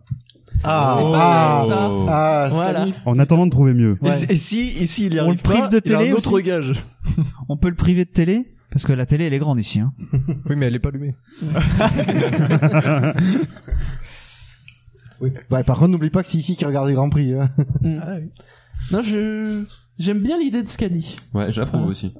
Ah, 0.64 0.94
C'est 0.98 1.02
pas 1.12 1.18
ah, 1.22 1.64
ça. 1.66 1.90
ah, 2.08 2.48
Voilà. 2.52 2.86
En 3.06 3.18
attendant 3.18 3.46
de 3.46 3.50
trouver 3.50 3.72
mieux. 3.74 3.96
Ouais. 4.02 4.12
Et, 4.28 4.36
si, 4.36 4.74
et 4.78 4.86
si 4.86 5.06
il 5.06 5.14
y 5.14 5.20
On 5.20 5.24
arrive 5.24 5.36
le 5.36 5.42
prive 5.42 5.60
pas, 5.62 5.68
de 5.68 5.80
il 5.84 5.94
a 5.94 5.98
un 6.00 6.12
autre 6.12 6.38
gage. 6.40 6.72
On 7.48 7.56
peut 7.56 7.68
le 7.70 7.74
priver 7.76 8.04
de 8.04 8.10
télé? 8.10 8.52
Parce 8.70 8.84
que 8.86 8.92
la 8.92 9.04
télé 9.04 9.24
elle 9.24 9.34
est 9.34 9.38
grande 9.40 9.58
ici. 9.58 9.80
Hein. 9.80 9.92
Oui, 10.48 10.54
mais 10.56 10.66
elle 10.66 10.76
est 10.76 10.78
pas 10.78 10.90
allumée. 10.90 11.16
Oui. 15.20 15.32
Bah, 15.50 15.62
par 15.64 15.76
contre, 15.78 15.90
n'oublie 15.90 16.10
pas 16.10 16.22
que 16.22 16.28
c'est 16.28 16.38
ici 16.38 16.56
qui 16.56 16.64
regarde 16.64 16.88
les 16.88 16.94
Grands 16.94 17.10
Prix. 17.10 17.34
Hein. 17.34 17.48
Hmm. 17.82 17.98
Ah 18.02 18.12
oui. 18.20 18.28
Non, 18.90 19.02
je 19.02 19.64
j'aime 19.98 20.20
bien 20.20 20.38
l'idée 20.38 20.62
de 20.62 20.68
Scani. 20.68 21.16
Ouais, 21.34 21.52
j'approuve 21.52 21.82
Ah. 21.84 21.88
aussi. 21.88 22.14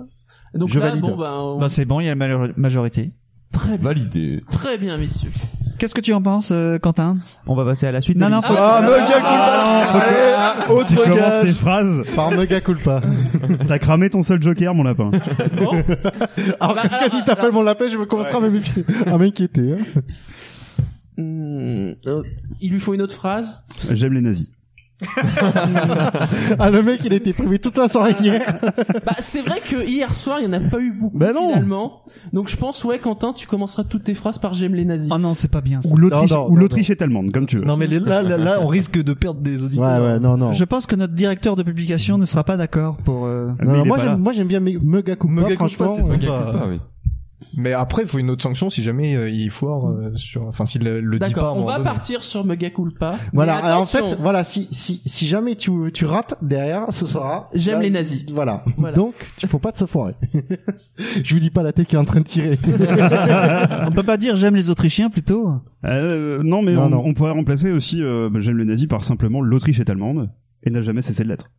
Donc 0.55 0.69
Je 0.69 0.79
là, 0.79 0.89
valide. 0.89 1.01
bon, 1.03 1.17
on- 1.19 1.59
Bah 1.59 1.69
c'est 1.69 1.85
bon, 1.85 2.01
il 2.01 2.05
y 2.05 2.09
a 2.09 2.11
la 2.11 2.17
major- 2.17 2.49
majorité. 2.57 3.13
très 3.53 3.77
bien, 3.79 3.85
Validé. 3.85 4.43
très 4.51 4.77
bien, 4.79 4.97
messieurs. 4.99 5.31
Qu'est-ce 5.79 5.95
que 5.95 6.01
tu 6.03 6.13
en 6.13 6.21
penses, 6.21 6.51
euh, 6.53 6.79
Quentin? 6.79 7.17
On 7.47 7.55
va 7.55 7.65
passer 7.65 7.87
à 7.87 7.93
la 7.93 8.03
suite. 8.03 8.19
Non 8.19 8.29
non, 8.29 8.43
faut... 8.43 8.53
Ah, 8.59 8.83
mega 8.83 9.15
culpa. 9.15 9.91
Allez, 9.95 10.85
Tu 10.89 10.95
commences 10.95 11.43
tes 11.43 11.53
phrases. 11.53 12.03
Par 12.15 12.31
méga 12.33 12.61
culpa. 12.61 13.01
T'as 13.67 13.79
cramé 13.79 14.11
ton 14.11 14.23
seul 14.23 14.43
joker, 14.43 14.75
mon 14.75 14.83
lapin. 14.83 15.11
Bon, 15.57 15.71
Alors, 16.61 16.75
Bah, 16.75 16.83
quand 16.83 16.91
Scani 16.91 17.11
alors, 17.13 17.25
t'appelle 17.25 17.53
mon 17.53 17.63
lapin, 17.63 17.87
je 17.89 17.97
me 17.97 18.05
commencerai 18.05 18.37
à 18.37 18.41
m'inquiéter. 18.41 18.85
à 19.07 19.17
m'inquiéter. 19.17 19.73
Hein. 19.73 20.01
Hmm, 21.21 21.93
euh, 22.07 22.23
il 22.61 22.71
lui 22.73 22.81
faut 22.81 22.95
une 22.95 23.03
autre 23.03 23.15
phrase. 23.15 23.61
J'aime 23.93 24.15
les 24.15 24.21
nazis. 24.23 24.49
Ah, 26.59 26.71
le 26.71 26.83
mec, 26.83 27.01
il 27.05 27.13
a 27.13 27.17
été 27.17 27.33
privé 27.33 27.59
toute 27.59 27.77
la 27.79 27.89
soirée 27.89 28.15
hier. 28.21 28.43
Bah, 29.07 29.15
c'est 29.19 29.41
vrai 29.41 29.61
que 29.67 29.87
hier 29.87 30.13
soir, 30.15 30.39
il 30.41 30.49
n'y 30.49 30.55
en 30.55 30.59
a 30.59 30.61
pas 30.69 30.79
eu 30.79 30.93
beaucoup 30.93 31.17
Bah 31.17 31.33
non. 31.33 31.49
finalement. 31.49 32.03
Donc 32.35 32.49
je 32.49 32.57
pense, 32.57 32.85
ouais, 32.85 32.99
Quentin, 32.99 33.33
tu 33.33 33.47
commenceras 33.47 33.85
toutes 33.85 34.05
tes 34.05 34.15
phrases 34.15 34.39
par 34.39 34.53
j'aime 34.53 34.75
les 34.75 34.85
nazis. 34.85 35.11
Oh 35.13 35.19
non, 35.19 35.35
c'est 35.35 35.51
pas 35.51 35.61
bien. 35.63 35.81
ça. 35.81 35.89
Ou 35.89 35.97
l'Autriche, 35.97 36.89
ou 36.89 36.93
est 36.93 37.03
allemande, 37.03 37.33
comme 37.33 37.47
tu 37.47 37.59
veux. 37.59 37.65
Non, 37.65 37.77
mais 37.77 37.87
les- 37.87 37.99
là, 38.01 38.21
là, 38.23 38.37
là, 38.37 38.59
on 38.61 38.67
risque 38.67 39.03
de 39.03 39.13
perdre 39.15 39.41
des 39.41 39.57
Ouais, 39.59 39.65
auditeurs. 39.65 40.03
ouais, 40.03 40.19
non, 40.21 40.37
non. 40.37 40.53
Je 40.53 40.65
pense 40.65 40.87
que 40.87 40.97
notre 40.97 41.15
directeur 41.15 41.57
de 41.57 41.63
publication 41.63 42.19
ne 42.19 42.27
sera 42.27 42.45
pas 42.45 42.57
d'accord 42.57 42.97
pour. 42.99 43.25
euh, 43.27 43.49
Non, 43.65 43.79
non, 43.79 43.85
moi, 43.87 43.99
j'aime, 43.99 44.19
moi, 44.19 44.33
j'aime 44.33 44.49
bien 44.49 44.61
Mega 44.61 45.17
culpa, 45.17 45.55
franchement. 45.55 45.97
culpa, 45.97 46.67
oui. 46.69 46.79
Mais 47.57 47.73
après, 47.73 48.03
il 48.03 48.09
faut 48.09 48.19
une 48.19 48.31
autre 48.31 48.43
sanction 48.43 48.71
si 48.71 48.83
jamais 48.83 49.17
euh, 49.17 49.29
il 49.31 49.51
foire 49.51 49.91
euh, 49.91 50.13
sur. 50.17 50.47
Enfin, 50.47 50.67
s'il 50.67 50.85
le, 50.85 51.01
le 51.01 51.19
dit 51.19 51.19
pas. 51.19 51.25
à 51.25 51.29
un 51.29 51.31
D'accord, 51.33 51.53
on 51.53 51.55
moment 51.61 51.67
va 51.69 51.79
donné. 51.79 51.91
partir 51.91 52.23
sur 52.23 52.45
Mega 52.45 52.71
Culpa. 52.71 53.17
Voilà, 53.33 53.61
Mais 53.63 53.69
alors 53.69 53.81
en 53.83 53.87
fait, 53.87 54.15
voilà, 54.21 54.45
si, 54.45 54.69
si, 54.73 55.03
si 55.05 55.27
jamais 55.27 55.55
tu, 55.57 55.71
tu 55.93 56.05
rates 56.05 56.35
derrière, 56.43 56.85
ce 56.91 57.07
sera. 57.07 57.49
J'aime 57.55 57.77
là, 57.77 57.83
les 57.83 57.91
nazis. 57.91 58.25
Voilà. 58.33 58.65
Voilà. 58.77 58.95
Donc, 58.95 59.15
il 59.43 59.49
faut 59.49 59.59
pas 59.59 59.73
te 59.73 59.79
se 59.79 59.87
foirer. 59.87 60.15
je 61.23 61.35
vous 61.35 61.41
dis 61.41 61.51
pas 61.51 61.63
la 61.63 61.73
tête 61.73 61.87
qui 61.87 61.97
est 61.97 61.99
en 61.99 62.05
train 62.05 62.21
de 62.21 62.25
tirer. 62.25 62.59
On 63.87 63.91
peut 63.93 64.03
pas 64.03 64.17
dire 64.17 64.37
j'aime 64.37 64.55
les 64.55 64.71
Autrichiens 64.71 65.11
plutôt? 65.11 65.53
Euh, 65.85 66.43
non, 66.43 66.63
mais 66.63 66.75
Non, 66.75 66.85
on, 66.85 66.89
non. 66.91 67.03
on 67.05 67.15
pourrait 67.15 67.31
remplacer 67.33 67.71
aussi 67.71 68.03
euh, 68.03 68.29
bah, 68.31 68.41
J'aime 68.41 68.59
les 68.59 68.65
nazis 68.65 68.87
par 68.87 69.03
simplement 69.05 69.41
l'Autriche 69.41 69.81
est 69.81 69.89
allemande 69.91 70.31
et 70.63 70.71
n'a 70.71 70.81
jamais 70.83 71.03
cessé 71.03 71.23
de 71.25 71.29
l'être. 71.29 71.51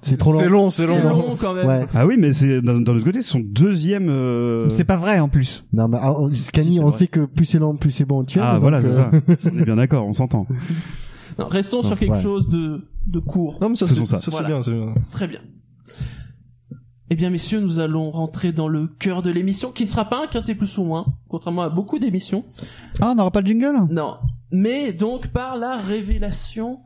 C'est 0.00 0.16
trop 0.16 0.32
long. 0.32 0.38
C'est 0.40 0.48
long, 0.48 0.70
c'est 0.70 0.86
c'est 0.86 1.02
long. 1.02 1.08
long 1.10 1.36
quand 1.38 1.54
même. 1.54 1.66
Ouais. 1.66 1.86
Ah 1.94 2.06
oui, 2.06 2.16
mais 2.18 2.32
c'est 2.32 2.60
d'un 2.62 2.80
autre 2.80 3.00
côté, 3.04 3.20
c'est 3.22 3.30
son 3.32 3.40
deuxième. 3.40 4.08
euh, 4.08 4.68
C'est 4.70 4.84
pas 4.84 4.96
vrai 4.96 5.20
en 5.20 5.28
plus. 5.28 5.64
Non, 5.72 5.88
mais 5.88 5.98
ah, 6.00 6.14
Scani, 6.32 6.76
c'est 6.76 6.80
on 6.80 6.86
vrai. 6.88 6.96
sait 6.98 7.06
que 7.06 7.20
plus 7.26 7.44
c'est 7.44 7.58
long, 7.58 7.76
plus 7.76 7.90
c'est 7.90 8.04
bon. 8.04 8.24
Tu 8.24 8.40
Ah 8.40 8.58
voilà, 8.58 8.80
c'est 8.82 8.92
ça. 8.92 9.10
On 9.44 9.58
est 9.58 9.64
bien 9.64 9.76
d'accord, 9.76 10.06
on 10.06 10.12
s'entend. 10.12 10.46
Non, 11.36 11.48
restons 11.48 11.82
sur 11.82 11.98
quelque 11.98 12.12
ouais. 12.14 12.22
chose 12.22 12.48
de, 12.48 12.86
de 13.08 13.18
court. 13.18 13.58
Non, 13.60 13.68
mais 13.70 13.74
ça, 13.74 13.88
c'est 13.88 13.96
ça. 14.06 14.20
ça, 14.20 14.30
Voilà. 14.30 14.46
bien, 14.46 14.62
c'est 14.62 14.70
bien. 14.70 14.94
Très 15.10 15.26
bien. 15.26 15.40
Eh 17.10 17.16
bien, 17.16 17.28
messieurs, 17.30 17.60
nous 17.60 17.80
allons 17.80 18.10
rentrer 18.10 18.52
dans 18.52 18.68
le 18.68 18.86
cœur 18.86 19.20
de 19.20 19.32
l'émission, 19.32 19.72
qui 19.72 19.82
ne 19.84 19.88
sera 19.88 20.04
pas 20.04 20.22
un 20.22 20.26
quintet 20.28 20.54
plus 20.54 20.78
ou 20.78 20.84
moins, 20.84 21.04
contrairement 21.28 21.62
à 21.62 21.68
beaucoup 21.70 21.98
d'émissions. 21.98 22.44
Ah, 23.00 23.10
on 23.10 23.14
n'aura 23.16 23.30
pas 23.32 23.42
de 23.42 23.48
jingle? 23.48 23.74
Non. 23.90 24.14
Mais 24.52 24.92
donc 24.92 25.28
par 25.28 25.56
la 25.56 25.76
révélation 25.76 26.78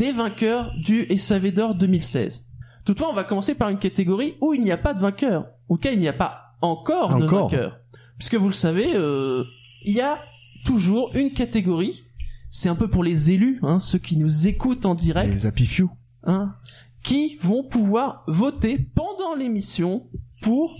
des 0.00 0.12
vainqueurs 0.12 0.72
du 0.78 1.06
SAV 1.14 1.52
d'or 1.52 1.74
2016. 1.74 2.46
Toutefois, 2.86 3.10
on 3.10 3.12
va 3.12 3.22
commencer 3.22 3.54
par 3.54 3.68
une 3.68 3.78
catégorie 3.78 4.34
où 4.40 4.54
il 4.54 4.64
n'y 4.64 4.72
a 4.72 4.78
pas 4.78 4.94
de 4.94 5.00
vainqueur. 5.00 5.50
Auquel 5.68 5.92
il 5.92 6.00
n'y 6.00 6.08
a 6.08 6.14
pas 6.14 6.56
encore, 6.62 7.18
de 7.18 7.26
vainqueur. 7.26 7.78
Puisque 8.16 8.36
vous 8.36 8.46
le 8.46 8.54
savez, 8.54 8.94
euh, 8.94 9.44
il 9.84 9.92
y 9.92 10.00
a 10.00 10.18
toujours 10.64 11.14
une 11.14 11.34
catégorie. 11.34 12.02
C'est 12.48 12.70
un 12.70 12.76
peu 12.76 12.88
pour 12.88 13.04
les 13.04 13.30
élus, 13.30 13.60
hein, 13.62 13.78
ceux 13.78 13.98
qui 13.98 14.16
nous 14.16 14.46
écoutent 14.46 14.86
en 14.86 14.94
direct 14.94 15.34
Les 15.34 15.46
Happy 15.46 15.66
Few. 15.66 15.90
hein, 16.24 16.54
qui 17.02 17.36
vont 17.36 17.62
pouvoir 17.62 18.24
voter 18.26 18.78
pendant 18.78 19.34
l'émission 19.34 20.06
pour 20.40 20.78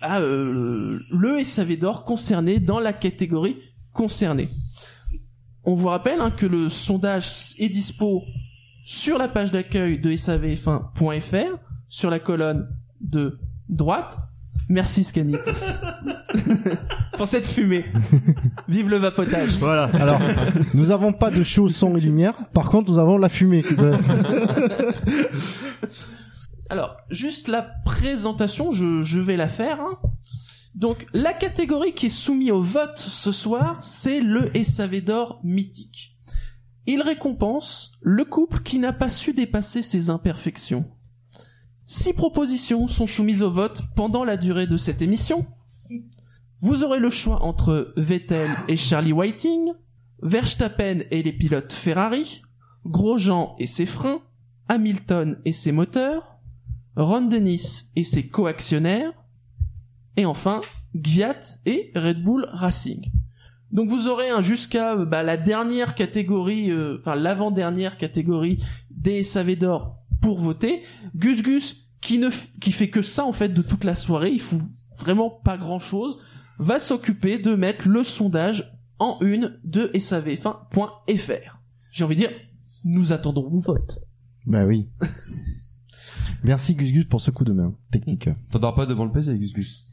ah, 0.00 0.18
euh, 0.18 0.98
le 1.12 1.44
SAV 1.44 1.76
d'or 1.76 2.02
concerné 2.02 2.58
dans 2.58 2.80
la 2.80 2.92
catégorie 2.92 3.58
concernée. 3.92 4.50
On 5.62 5.76
vous 5.76 5.86
rappelle 5.86 6.20
hein, 6.20 6.32
que 6.32 6.46
le 6.46 6.68
sondage 6.68 7.54
est 7.58 7.68
dispo 7.68 8.24
sur 8.88 9.18
la 9.18 9.26
page 9.26 9.50
d'accueil 9.50 9.98
de 9.98 10.12
savf1.fr, 10.12 11.58
sur 11.88 12.08
la 12.08 12.20
colonne 12.20 12.68
de 13.00 13.36
droite. 13.68 14.16
Merci 14.68 15.02
Scanny 15.02 15.34
pour, 15.44 15.56
ce- 15.56 15.84
pour 17.16 17.26
cette 17.28 17.48
fumée. 17.48 17.84
Vive 18.68 18.88
le 18.90 18.98
vapotage. 18.98 19.56
Voilà. 19.58 19.84
Alors, 19.94 20.20
nous 20.72 20.92
avons 20.92 21.12
pas 21.12 21.30
de 21.32 21.42
show 21.42 21.68
son 21.68 21.96
et 21.96 22.00
lumière. 22.00 22.34
Par 22.52 22.70
contre, 22.70 22.92
nous 22.92 22.98
avons 22.98 23.18
la 23.18 23.28
fumée. 23.28 23.64
Alors, 26.68 26.96
juste 27.10 27.48
la 27.48 27.62
présentation, 27.84 28.70
je, 28.72 29.02
je 29.02 29.18
vais 29.20 29.36
la 29.36 29.48
faire. 29.48 29.80
hein. 29.80 29.98
Donc, 30.74 31.06
la 31.12 31.32
catégorie 31.32 31.92
qui 31.94 32.06
est 32.06 32.10
soumise 32.10 32.50
au 32.50 32.60
vote 32.60 32.98
ce 32.98 33.32
soir, 33.32 33.78
c'est 33.80 34.20
le 34.20 34.50
SAV 34.62 35.00
d'or 35.00 35.40
mythique. 35.44 36.15
Il 36.86 37.02
récompense 37.02 37.92
le 38.00 38.24
couple 38.24 38.62
qui 38.62 38.78
n'a 38.78 38.92
pas 38.92 39.08
su 39.08 39.32
dépasser 39.32 39.82
ses 39.82 40.08
imperfections. 40.08 40.84
Six 41.86 42.12
propositions 42.12 42.88
sont 42.88 43.06
soumises 43.06 43.42
au 43.42 43.50
vote 43.50 43.82
pendant 43.94 44.24
la 44.24 44.36
durée 44.36 44.66
de 44.66 44.76
cette 44.76 45.02
émission. 45.02 45.46
Vous 46.60 46.84
aurez 46.84 46.98
le 46.98 47.10
choix 47.10 47.42
entre 47.42 47.92
Vettel 47.96 48.50
et 48.68 48.76
Charlie 48.76 49.12
Whiting, 49.12 49.72
Verstappen 50.22 51.00
et 51.10 51.22
les 51.22 51.32
pilotes 51.32 51.72
Ferrari, 51.72 52.42
Grosjean 52.86 53.54
et 53.58 53.66
ses 53.66 53.86
freins, 53.86 54.22
Hamilton 54.68 55.38
et 55.44 55.52
ses 55.52 55.72
moteurs, 55.72 56.38
Ron 56.96 57.22
Dennis 57.22 57.90
et 57.94 58.04
ses 58.04 58.28
coactionnaires, 58.28 59.12
et 60.16 60.24
enfin 60.24 60.60
Gviat 60.94 61.40
et 61.66 61.92
Red 61.94 62.22
Bull 62.22 62.46
Racing. 62.50 63.10
Donc 63.76 63.88
vous 63.90 64.08
aurez 64.08 64.28
un 64.30 64.40
jusqu'à 64.40 64.96
bah, 64.96 65.22
la 65.22 65.36
dernière 65.36 65.94
catégorie, 65.94 66.70
euh, 66.70 66.96
enfin 66.98 67.14
l'avant-dernière 67.14 67.98
catégorie 67.98 68.64
des 68.90 69.22
SAV 69.22 69.54
d'or 69.56 70.02
pour 70.22 70.38
voter. 70.38 70.82
Gus 71.14 71.42
Gus, 71.42 71.86
qui 72.00 72.18
ne 72.18 72.28
f- 72.30 72.58
qui 72.58 72.72
fait 72.72 72.88
que 72.90 73.02
ça 73.02 73.24
en 73.24 73.32
fait 73.32 73.50
de 73.50 73.60
toute 73.62 73.84
la 73.84 73.94
soirée, 73.94 74.30
il 74.32 74.40
fout 74.40 74.62
vraiment 74.98 75.28
pas 75.30 75.58
grand 75.58 75.78
chose, 75.78 76.18
va 76.58 76.78
s'occuper 76.80 77.38
de 77.38 77.54
mettre 77.54 77.86
le 77.86 78.02
sondage 78.02 78.72
en 78.98 79.18
une 79.20 79.58
de 79.62 79.88
savf1.fr. 79.94 81.60
J'ai 81.92 82.04
envie 82.04 82.14
de 82.16 82.20
dire, 82.20 82.30
nous 82.84 83.12
attendons 83.12 83.46
vos 83.46 83.60
votes. 83.60 83.98
Bah 84.46 84.64
oui. 84.64 84.88
Merci 86.42 86.74
Gus 86.74 86.92
Gus 86.92 87.04
pour 87.04 87.20
ce 87.20 87.30
coup 87.30 87.44
de 87.44 87.52
main 87.52 87.74
technique. 87.90 88.30
T'endors 88.50 88.74
pas 88.74 88.86
devant 88.86 89.04
le 89.04 89.12
PC, 89.12 89.36
Gus 89.38 89.52
Gus. 89.52 89.86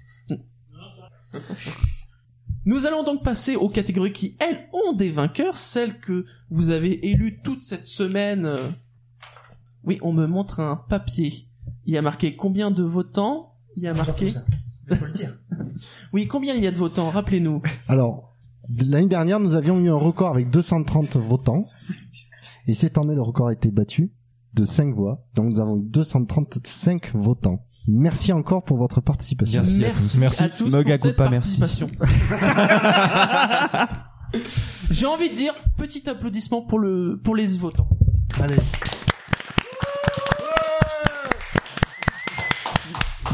Nous 2.65 2.86
allons 2.86 3.04
donc 3.04 3.23
passer 3.23 3.58
aux 3.58 3.67
catégories 3.67 4.13
qui, 4.13 4.38
elles, 4.39 4.69
ont 4.71 4.93
des 4.93 5.12
vainqueurs, 5.12 5.58
celles 5.58 5.99
que 5.99 6.26
vous 6.49 6.69
avez 6.69 7.10
élues 7.10 7.41
toute 7.43 7.62
cette 7.62 7.88
semaine. 7.88 8.49
Oui, 9.84 9.99
on 10.02 10.13
me 10.13 10.26
montre 10.28 10.62
un 10.62 10.78
papier. 10.78 11.49
Il 11.86 11.93
y 11.93 11.97
a 11.97 12.02
marqué 12.02 12.38
combien 12.38 12.71
de 12.71 12.84
votants 12.84 13.56
Il 13.76 13.84
y 13.84 13.88
a 13.88 13.93
marqué... 13.93 14.30
Oui, 16.13 16.28
combien 16.28 16.56
il 16.56 16.63
y 16.63 16.67
a 16.67 16.71
de 16.71 16.78
votants 16.78 17.10
Rappelez-nous. 17.10 17.62
Alors, 17.88 18.36
l'année 18.86 19.08
dernière, 19.08 19.39
nous 19.39 19.56
avions 19.56 19.80
eu 19.80 19.89
un 19.89 19.95
record 19.95 20.32
avec 20.32 20.49
230 20.49 21.17
votants. 21.17 21.63
Et 22.67 22.76
cette 22.76 22.97
année, 22.97 23.15
le 23.15 23.21
record 23.21 23.47
a 23.47 23.54
été 23.54 23.71
battu 23.71 24.13
de 24.54 24.65
5 24.65 24.93
voix. 24.93 25.26
Donc, 25.36 25.52
nous 25.52 25.60
avons 25.60 25.78
eu 25.78 25.84
235 25.84 27.15
votants. 27.15 27.65
Merci 27.88 28.32
encore 28.32 28.63
pour 28.63 28.78
votre 28.78 29.02
participation. 29.02 29.62
Merci 29.62 29.86
à 29.86 29.89
tous. 29.91 30.17
Merci. 30.19 30.43
à 30.43 30.50
tous 30.50 30.65
Mega 30.65 30.84
pour 30.84 30.91
cette 30.91 31.02
culpa, 31.02 31.30
merci. 31.30 31.60
participation. 31.60 31.88
J'ai 34.91 35.06
envie 35.06 35.30
de 35.30 35.36
dire 35.36 35.54
petit 35.78 36.10
applaudissement 36.10 36.62
pour 36.62 36.80
le 36.80 37.19
pour 37.24 37.36
les 37.36 37.48
votants. 37.58 37.89
Allez. 38.41 38.56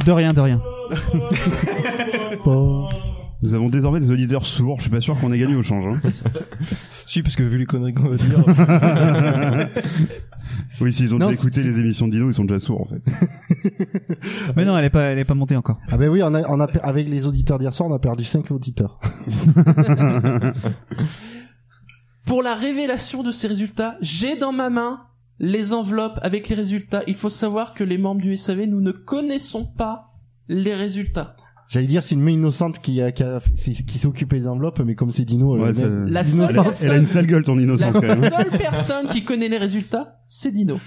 De 0.06 0.12
rien, 0.12 0.34
de 0.34 0.42
rien. 0.42 0.62
Nous 3.42 3.56
avons 3.56 3.70
désormais 3.70 4.00
des 4.02 4.12
auditeurs 4.12 4.46
sourds. 4.46 4.78
Je 4.78 4.82
suis 4.84 4.92
pas 4.92 5.00
sûr 5.00 5.18
qu'on 5.20 5.32
ait 5.32 5.40
gagné 5.40 5.56
au 5.56 5.64
change. 5.64 5.86
hein. 5.96 6.02
Si, 7.10 7.24
parce 7.24 7.36
que 7.36 7.42
vu 7.42 7.58
les 7.58 7.66
conneries 7.66 7.96
qu'on 7.96 8.08
va 8.10 8.18
dire. 8.18 8.46
oui, 10.80 10.94
s'ils 10.94 11.16
ont 11.16 11.18
Non, 11.18 11.30
déjà 11.30 11.42
écouté 11.42 11.62
c'est- 11.62 11.68
les 11.68 11.80
émissions 11.80 12.08
de 12.08 12.12
Dino, 12.12 12.30
ils 12.30 12.36
sont 12.36 12.46
déjà 12.46 12.60
sourds 12.60 12.82
en 12.82 12.86
fait. 12.86 13.02
Mais 14.56 14.64
non, 14.64 14.78
elle 14.78 14.86
est 14.86 14.92
pas, 14.92 15.06
elle 15.06 15.18
est 15.18 15.26
pas 15.26 15.34
montée 15.34 15.56
encore. 15.56 15.80
Ah 15.90 15.98
ben 15.98 16.08
oui, 16.10 16.22
on 16.24 16.32
a, 16.36 16.48
on 16.48 16.60
a, 16.60 16.68
per- 16.68 16.82
avec 16.84 17.10
les 17.10 17.26
auditeurs 17.26 17.58
d'hier 17.58 17.74
soir, 17.74 17.90
on 17.90 17.94
a 17.96 17.98
perdu 17.98 18.24
5 18.26 18.52
auditeurs. 18.52 19.00
Pour 22.28 22.44
la 22.44 22.54
révélation 22.54 23.24
de 23.24 23.32
ces 23.32 23.48
résultats, 23.48 23.98
j'ai 24.02 24.38
dans 24.38 24.52
ma 24.52 24.70
main 24.70 25.02
les 25.40 25.74
enveloppes 25.74 26.20
avec 26.22 26.48
les 26.48 26.56
résultats. 26.56 27.02
Il 27.08 27.16
faut 27.16 27.32
savoir 27.32 27.74
que 27.74 27.84
les 27.84 27.98
membres 27.98 28.22
du 28.22 28.38
SAV, 28.38 28.66
nous 28.68 28.82
ne 28.82 28.92
connaissons 28.92 29.66
pas 29.66 30.14
les 30.48 30.76
résultats. 30.76 31.36
J'allais 31.70 31.86
dire, 31.88 32.04
c'est 32.04 32.16
une 32.16 32.22
main 32.22 32.32
innocente 32.32 32.80
qui, 32.82 33.00
a, 33.02 33.12
qui, 33.12 33.22
a- 33.24 33.40
qui 33.56 33.98
s'est 34.00 34.08
occupée 34.08 34.38
des 34.38 34.48
enveloppes, 34.48 34.80
mais 34.80 34.96
comme 34.96 35.12
c'est 35.12 35.24
Dino, 35.24 35.56
Ouais, 35.56 35.68
le 35.68 35.74
ça- 35.74 35.88
mec- 35.88 36.10
La 36.12 36.24
Dino, 36.24 36.48
seule 36.48 36.56
Elle 36.56 36.60
a, 36.68 36.74
elle 36.84 36.92
a 36.92 36.98
une 36.98 37.06
sale 37.06 37.28
gueule, 37.28 37.44
ton 37.44 37.56
la 37.56 37.62
innocence 37.62 37.94
quand 37.94 38.02
même. 38.02 38.24
seule 38.30 38.50
personne 38.58 39.08
qui 39.10 39.24
connaît 39.24 39.50
les 39.50 39.60
résultats, 39.60 40.20
c'est 40.28 40.52
Dino. 40.52 40.80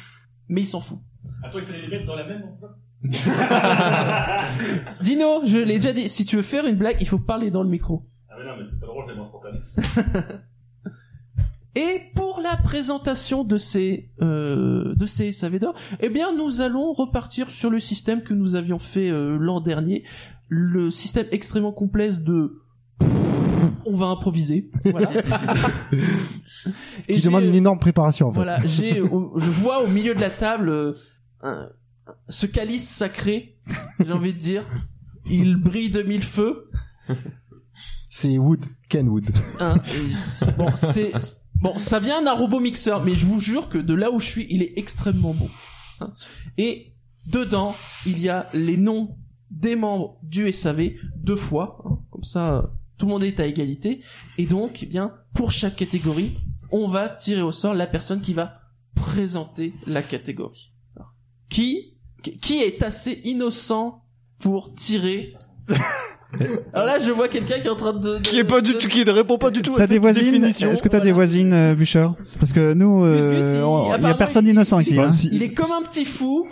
Mais 0.48 0.62
il 0.62 0.66
s'en 0.66 0.80
fout. 0.80 0.98
Attends, 1.44 1.58
il 1.60 1.64
fallait 1.64 1.82
les 1.82 1.88
mettre 1.88 2.06
dans 2.06 2.16
la 2.16 2.26
même 2.26 2.42
enveloppe 2.42 2.76
Dino, 5.02 5.42
je 5.44 5.58
l'ai 5.58 5.74
déjà 5.76 5.92
dit, 5.92 6.08
si 6.08 6.24
tu 6.24 6.36
veux 6.36 6.42
faire 6.42 6.66
une 6.66 6.76
blague, 6.76 6.96
il 7.00 7.08
faut 7.08 7.18
parler 7.18 7.50
dans 7.50 7.62
le 7.62 7.68
micro. 7.68 8.02
Ah 8.28 8.34
mais 8.38 8.44
non, 8.44 8.52
mais 8.58 8.64
c'est 8.70 8.80
pas 8.80 8.86
drôle, 8.86 9.04
je 9.08 9.14
l'ai 9.14 9.20
spontané. 9.28 10.36
Et 11.74 12.00
pour 12.14 12.40
la 12.42 12.58
présentation 12.58 13.44
de 13.44 13.56
ces 13.56 14.10
euh, 14.20 14.94
de 14.94 15.06
ces 15.06 15.32
SAV 15.32 15.58
d'or, 15.58 15.74
eh 16.00 16.10
bien 16.10 16.36
nous 16.36 16.60
allons 16.60 16.92
repartir 16.92 17.50
sur 17.50 17.70
le 17.70 17.78
système 17.78 18.22
que 18.22 18.34
nous 18.34 18.56
avions 18.56 18.78
fait 18.78 19.08
euh, 19.08 19.38
l'an 19.40 19.62
dernier, 19.62 20.04
le 20.54 20.90
système 20.90 21.26
extrêmement 21.30 21.72
complexe 21.72 22.20
de 22.20 22.58
on 23.86 23.96
va 23.96 24.06
improviser. 24.06 24.70
Voilà. 24.84 25.22
qui 27.06 27.12
Et 27.12 27.20
demande 27.20 27.44
une 27.44 27.54
énorme 27.54 27.78
préparation, 27.78 28.28
en 28.28 28.32
fait. 28.32 28.36
Voilà, 28.40 28.60
j'ai 28.66 28.96
je 28.96 29.50
vois 29.50 29.82
au 29.82 29.88
milieu 29.88 30.14
de 30.14 30.20
la 30.20 30.30
table 30.30 30.68
euh, 30.68 30.92
un- 31.42 31.68
ce 32.28 32.44
calice 32.46 32.86
sacré, 32.88 33.56
j'ai 34.04 34.12
envie 34.12 34.34
de 34.34 34.38
dire, 34.38 34.66
il 35.24 35.56
brille 35.56 35.90
de 35.90 36.02
mille 36.02 36.22
feux. 36.22 36.70
C'est 38.10 38.36
Wood, 38.36 38.64
Ken 38.90 39.08
Wood. 39.08 39.30
Hein, 39.58 39.76
et- 39.94 40.50
bon, 40.58 40.66
c'est 40.74 41.12
bon, 41.62 41.78
ça 41.78 41.98
vient 41.98 42.22
d'un 42.22 42.34
robot 42.34 42.60
mixeur, 42.60 43.02
mais 43.04 43.14
je 43.14 43.24
vous 43.24 43.40
jure 43.40 43.68
que 43.70 43.78
de 43.78 43.94
là 43.94 44.10
où 44.10 44.20
je 44.20 44.26
suis, 44.26 44.46
il 44.50 44.62
est 44.62 44.74
extrêmement 44.76 45.32
beau. 45.32 45.48
Hein. 46.00 46.12
Et 46.58 46.92
dedans, 47.26 47.74
il 48.04 48.20
y 48.20 48.28
a 48.28 48.48
les 48.52 48.76
noms 48.76 49.16
des 49.52 49.76
membres 49.76 50.18
du 50.24 50.50
SAV 50.52 50.90
deux 51.16 51.36
fois, 51.36 51.78
hein. 51.84 51.98
comme 52.10 52.24
ça, 52.24 52.54
euh, 52.54 52.62
tout 52.98 53.06
le 53.06 53.12
monde 53.12 53.22
est 53.22 53.38
à 53.38 53.46
égalité. 53.46 54.00
Et 54.38 54.46
donc, 54.46 54.80
eh 54.82 54.86
bien, 54.86 55.12
pour 55.34 55.52
chaque 55.52 55.76
catégorie, 55.76 56.36
on 56.70 56.88
va 56.88 57.08
tirer 57.08 57.42
au 57.42 57.52
sort 57.52 57.74
la 57.74 57.86
personne 57.86 58.20
qui 58.20 58.32
va 58.32 58.54
présenter 58.94 59.74
la 59.86 60.02
catégorie. 60.02 60.72
Qui, 61.48 61.98
qui 62.40 62.58
est 62.62 62.82
assez 62.82 63.20
innocent 63.24 64.02
pour 64.38 64.74
tirer? 64.74 65.34
Alors 66.72 66.86
là, 66.86 66.98
je 66.98 67.10
vois 67.10 67.28
quelqu'un 67.28 67.60
qui 67.60 67.66
est 67.66 67.70
en 67.70 67.76
train 67.76 67.92
de, 67.92 68.16
de- 68.16 68.22
qui 68.22 68.38
est 68.38 68.44
pas 68.44 68.62
du 68.62 68.72
de- 68.72 68.78
tout, 68.78 68.88
qui 68.88 69.04
ne 69.04 69.10
répond 69.10 69.36
pas 69.36 69.50
du 69.50 69.60
tout 69.60 69.74
à 69.74 69.78
T'as 69.78 69.86
des 69.86 69.94
cette 69.94 70.02
voisines? 70.02 70.24
définition. 70.30 70.70
Est-ce 70.70 70.82
que 70.82 70.88
t'as 70.88 70.98
des 71.00 71.12
Voilà. 71.12 71.26
voisines, 71.26 71.52
euh, 71.52 71.74
Bûcher 71.74 72.08
Parce 72.40 72.54
que 72.54 72.72
nous, 72.72 73.04
euh, 73.04 73.18
il- 73.94 74.02
y 74.04 74.06
a 74.06 74.14
personne 74.14 74.46
il- 74.46 74.54
d'innocent 74.54 74.80
ici. 74.80 74.98
Enfin, 74.98 75.10
hein. 75.10 75.28
Il 75.30 75.42
est 75.42 75.52
comme 75.52 75.70
un 75.72 75.82
petit 75.86 76.06
fou. 76.06 76.48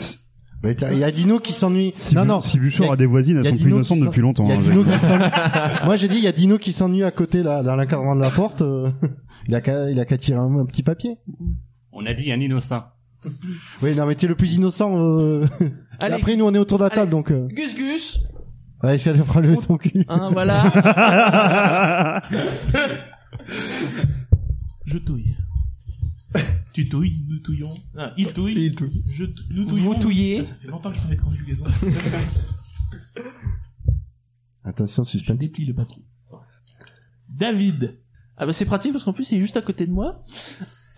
Il 0.62 0.99
y 0.99 1.05
a 1.05 1.11
Dino 1.11 1.38
qui 1.38 1.53
s'ennuie. 1.55 1.94
Si, 1.96 2.14
non, 2.14 2.25
non. 2.27 2.40
si 2.42 2.59
Buchor 2.59 2.90
a- 2.90 2.94
a 2.94 2.96
des 2.96 3.07
voisines, 3.07 3.38
il 3.42 3.44
y 3.44 3.49
elles 3.49 3.55
a 3.55 3.57
sont 3.57 3.57
plus 3.57 3.64
Dino 3.64 3.77
innocentes 3.77 4.01
depuis 4.01 4.20
longtemps. 4.20 4.44
Il 4.44 4.51
y 4.51 4.53
a 4.53 4.57
hein, 4.57 4.59
Dino 4.61 4.85
j'ai- 4.85 4.92
qui 4.92 4.99
s'ennuie. 4.99 5.25
Moi, 5.87 5.96
je 5.96 6.07
dis, 6.07 6.16
il 6.16 6.23
y 6.25 6.27
a 6.29 6.33
Dino 6.33 6.59
qui 6.59 6.73
s'ennuie 6.75 7.03
à 7.05 7.11
côté, 7.11 7.42
là, 7.42 7.62
dans 7.62 7.77
l'encadrement 7.77 8.14
de 8.14 8.20
la 8.20 8.31
porte. 8.31 8.61
euh, 8.61 8.90
il 9.49 9.55
a 9.55 9.61
qu'à, 9.62 9.90
il 9.90 9.99
a 9.99 10.05
qu'à 10.05 10.18
tirer 10.18 10.38
un, 10.38 10.55
un 10.59 10.66
petit 10.66 10.83
papier. 10.83 11.16
On 11.92 12.05
a 12.05 12.12
dit 12.12 12.31
un 12.31 12.40
innocent. 12.40 12.83
Oui, 13.83 13.94
non, 13.96 14.05
mais 14.07 14.14
t'es 14.14 14.27
le 14.27 14.35
plus 14.35 14.55
innocent. 14.55 14.92
Euh... 14.96 15.46
Allez, 16.01 16.14
Après, 16.14 16.37
nous, 16.37 16.44
on 16.46 16.53
est 16.55 16.59
autour 16.59 16.79
de 16.79 16.85
la 16.85 16.90
table, 16.90 17.03
Allez. 17.03 17.11
donc. 17.11 17.31
Euh... 17.31 17.49
Gus 17.49 17.75
Gus. 17.75 18.20
Allez, 18.83 18.99
ça 18.99 19.12
lui 19.12 19.20
fera 19.20 19.40
lever 19.40 19.57
son 19.57 19.77
cul. 19.79 20.05
Hein, 20.09 20.31
voilà. 20.33 22.23
Je 24.87 24.99
touille. 24.99 25.37
Tu 26.72 26.88
touilles, 26.88 27.24
nous 27.28 27.38
touillons. 27.40 27.74
Ah, 27.96 28.12
il 28.16 28.33
touille. 28.33 28.54
Il 28.66 28.74
touille. 28.74 29.02
Je 29.11 29.24
tou- 29.24 29.42
nous 29.50 29.64
Vous 29.64 29.70
touillons. 29.70 29.98
touillez. 29.98 30.37
Putain, 30.38 30.48
Ça 30.48 30.54
fait 30.54 30.68
longtemps 30.68 30.90
que 30.90 30.96
je 30.96 31.00
fais 31.02 31.16
de 31.16 31.20
conjugaison. 31.20 31.64
Attention, 34.64 35.02
Je 35.02 35.09
suspense. 35.11 35.38
déplie 35.38 35.64
le 35.66 35.74
papier. 35.74 36.04
David. 37.28 37.98
Ah 38.37 38.46
bah 38.46 38.52
c'est 38.52 38.64
pratique 38.64 38.92
parce 38.92 39.04
qu'en 39.04 39.12
plus 39.12 39.30
il 39.33 39.38
est 39.38 39.40
juste 39.40 39.56
à 39.56 39.62
côté 39.62 39.87
de 39.87 39.92
moi. 39.92 40.22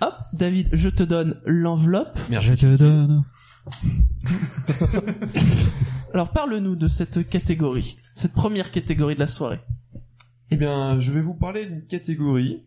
Hop, 0.01 0.15
David, 0.33 0.69
je 0.73 0.89
te 0.89 1.03
donne 1.03 1.41
l'enveloppe. 1.45 2.19
Je 2.31 2.55
te 2.55 2.77
donne. 2.77 3.25
Alors 6.15 6.31
parle-nous 6.33 6.77
de 6.77 6.89
cette 6.89 7.29
catégorie, 7.29 7.97
cette 8.15 8.33
première 8.33 8.71
catégorie 8.71 9.15
de 9.15 9.21
la 9.21 9.27
soirée. 9.27 9.61
Eh 10.51 10.57
bien, 10.57 11.01
je 11.01 11.13
vais 11.13 11.21
vous 11.23 11.35
parler 11.35 11.65
d'une 11.67 11.87
catégorie 11.87 12.65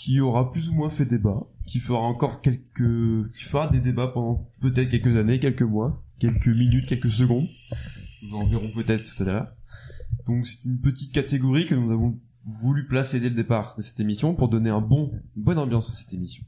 qui 0.00 0.18
aura 0.18 0.50
plus 0.50 0.70
ou 0.70 0.74
moins 0.74 0.88
fait 0.88 1.04
débat, 1.04 1.46
qui 1.66 1.78
fera 1.78 1.98
encore 1.98 2.40
quelques, 2.40 3.30
qui 3.34 3.44
fera 3.44 3.68
des 3.68 3.80
débats 3.80 4.06
pendant 4.06 4.48
peut-être 4.62 4.88
quelques 4.88 5.14
années, 5.14 5.38
quelques 5.38 5.60
mois, 5.60 6.02
quelques 6.18 6.48
minutes, 6.48 6.86
quelques 6.86 7.10
secondes. 7.10 7.46
Nous 8.22 8.34
en 8.34 8.46
verrons 8.46 8.70
peut-être 8.74 9.14
tout 9.14 9.22
à 9.22 9.26
l'heure. 9.26 9.52
Donc 10.26 10.46
c'est 10.46 10.64
une 10.64 10.80
petite 10.80 11.12
catégorie 11.12 11.66
que 11.66 11.74
nous 11.74 11.92
avons 11.92 12.18
voulu 12.44 12.86
placer 12.86 13.20
dès 13.20 13.28
le 13.28 13.34
départ 13.34 13.74
de 13.76 13.82
cette 13.82 14.00
émission 14.00 14.34
pour 14.34 14.48
donner 14.48 14.70
un 14.70 14.80
bon, 14.80 15.12
une 15.36 15.42
bonne 15.42 15.58
ambiance 15.58 15.90
à 15.90 15.94
cette 15.94 16.14
émission. 16.14 16.44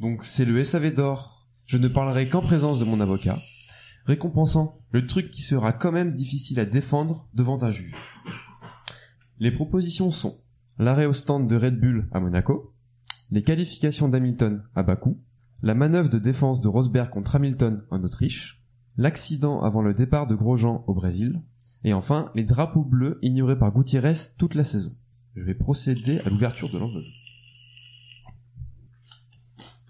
Donc 0.00 0.24
c'est 0.24 0.46
le 0.46 0.64
SAV 0.64 0.94
d'or. 0.94 1.50
Je 1.66 1.76
ne 1.76 1.86
parlerai 1.86 2.30
qu'en 2.30 2.40
présence 2.40 2.78
de 2.78 2.86
mon 2.86 3.00
avocat, 3.00 3.38
récompensant 4.06 4.80
le 4.90 5.06
truc 5.06 5.30
qui 5.30 5.42
sera 5.42 5.74
quand 5.74 5.92
même 5.92 6.14
difficile 6.14 6.58
à 6.58 6.64
défendre 6.64 7.28
devant 7.34 7.62
un 7.62 7.70
juge. 7.70 7.94
Les 9.38 9.50
propositions 9.50 10.10
sont 10.10 10.40
l'arrêt 10.80 11.04
au 11.04 11.12
stand 11.12 11.46
de 11.46 11.56
Red 11.56 11.78
Bull 11.78 12.08
à 12.10 12.20
Monaco, 12.20 12.74
les 13.30 13.42
qualifications 13.42 14.08
d'Hamilton 14.08 14.62
à 14.74 14.82
Bakou, 14.82 15.20
la 15.62 15.74
manœuvre 15.74 16.08
de 16.08 16.18
défense 16.18 16.62
de 16.62 16.68
Rosberg 16.68 17.10
contre 17.10 17.36
Hamilton 17.36 17.82
en 17.90 18.02
Autriche, 18.02 18.64
l'accident 18.96 19.60
avant 19.60 19.82
le 19.82 19.92
départ 19.92 20.26
de 20.26 20.34
Grosjean 20.34 20.82
au 20.86 20.94
Brésil, 20.94 21.42
et 21.84 21.92
enfin 21.92 22.30
les 22.34 22.44
drapeaux 22.44 22.82
bleus 22.82 23.18
ignorés 23.20 23.58
par 23.58 23.72
Gutiérrez 23.72 24.14
toute 24.38 24.54
la 24.54 24.64
saison. 24.64 24.90
Je 25.36 25.42
vais 25.42 25.54
procéder 25.54 26.18
à 26.20 26.30
l'ouverture 26.30 26.72
de 26.72 26.78
l'enveloppe. 26.78 27.04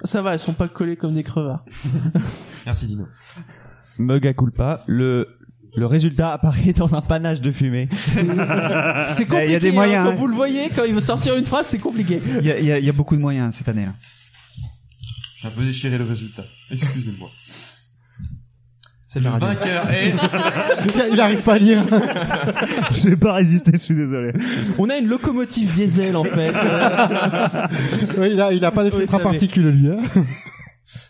Ça 0.02 0.22
va, 0.22 0.32
elles 0.32 0.38
sont 0.40 0.54
pas 0.54 0.68
collées 0.68 0.96
comme 0.96 1.14
des 1.14 1.22
crevards. 1.22 1.64
Merci 2.66 2.86
Dino. 2.86 3.06
Mega 3.98 4.34
culpa. 4.34 4.82
Le, 4.88 5.38
le 5.76 5.86
résultat 5.86 6.32
apparaît 6.32 6.72
dans 6.72 6.94
un 6.94 7.00
panache 7.00 7.40
de 7.40 7.52
fumée. 7.52 7.88
C'est 7.92 8.24
compliqué. 9.26 9.44
Il 9.46 9.52
y 9.52 9.54
a 9.54 9.60
des 9.60 9.70
hein, 9.70 9.72
moyens, 9.72 10.04
quand 10.06 10.12
hein. 10.12 10.16
vous 10.16 10.26
le 10.26 10.34
voyez, 10.34 10.68
quand 10.74 10.84
il 10.84 10.94
veut 10.94 11.00
sortir 11.00 11.36
une 11.36 11.44
phrase, 11.44 11.66
c'est 11.66 11.78
compliqué. 11.78 12.20
Il 12.40 12.46
y 12.46 12.50
a, 12.50 12.58
il 12.58 12.64
y 12.66 12.72
a- 12.72 12.78
il 12.78 12.84
y 12.84 12.88
a 12.88 12.92
beaucoup 12.92 13.16
de 13.16 13.20
moyens 13.20 13.54
cette 13.54 13.68
année. 13.68 13.84
hein. 13.84 13.94
J'ai 15.40 15.48
un 15.48 15.52
peu 15.52 15.64
déchiré 15.64 15.96
le 15.96 16.04
résultat. 16.04 16.44
Excusez-moi. 16.70 17.30
C'est 19.06 19.18
Le 19.20 19.28
vainqueur 19.30 19.90
est... 19.90 20.14
Il 21.12 21.20
arrive 21.20 21.42
pas 21.42 21.54
à 21.54 21.58
lire. 21.58 21.82
Je 22.92 23.08
vais 23.08 23.16
pas 23.16 23.32
résister, 23.32 23.72
je 23.72 23.78
suis 23.78 23.94
désolé. 23.96 24.32
On 24.78 24.88
a 24.88 24.96
une 24.98 25.06
locomotive 25.08 25.72
diesel 25.72 26.14
en 26.16 26.22
fait. 26.22 26.52
Ouais, 28.18 28.30
il 28.32 28.40
a, 28.40 28.52
il 28.52 28.64
a 28.64 28.70
pas 28.70 28.84
de 28.84 28.90
Oui, 28.90 28.98
filtre 29.00 29.14
à 29.14 29.18
ça 29.18 29.24
va. 29.24 29.30
particules 29.30 29.68
lui. 29.70 29.88
Hein. 29.90 30.02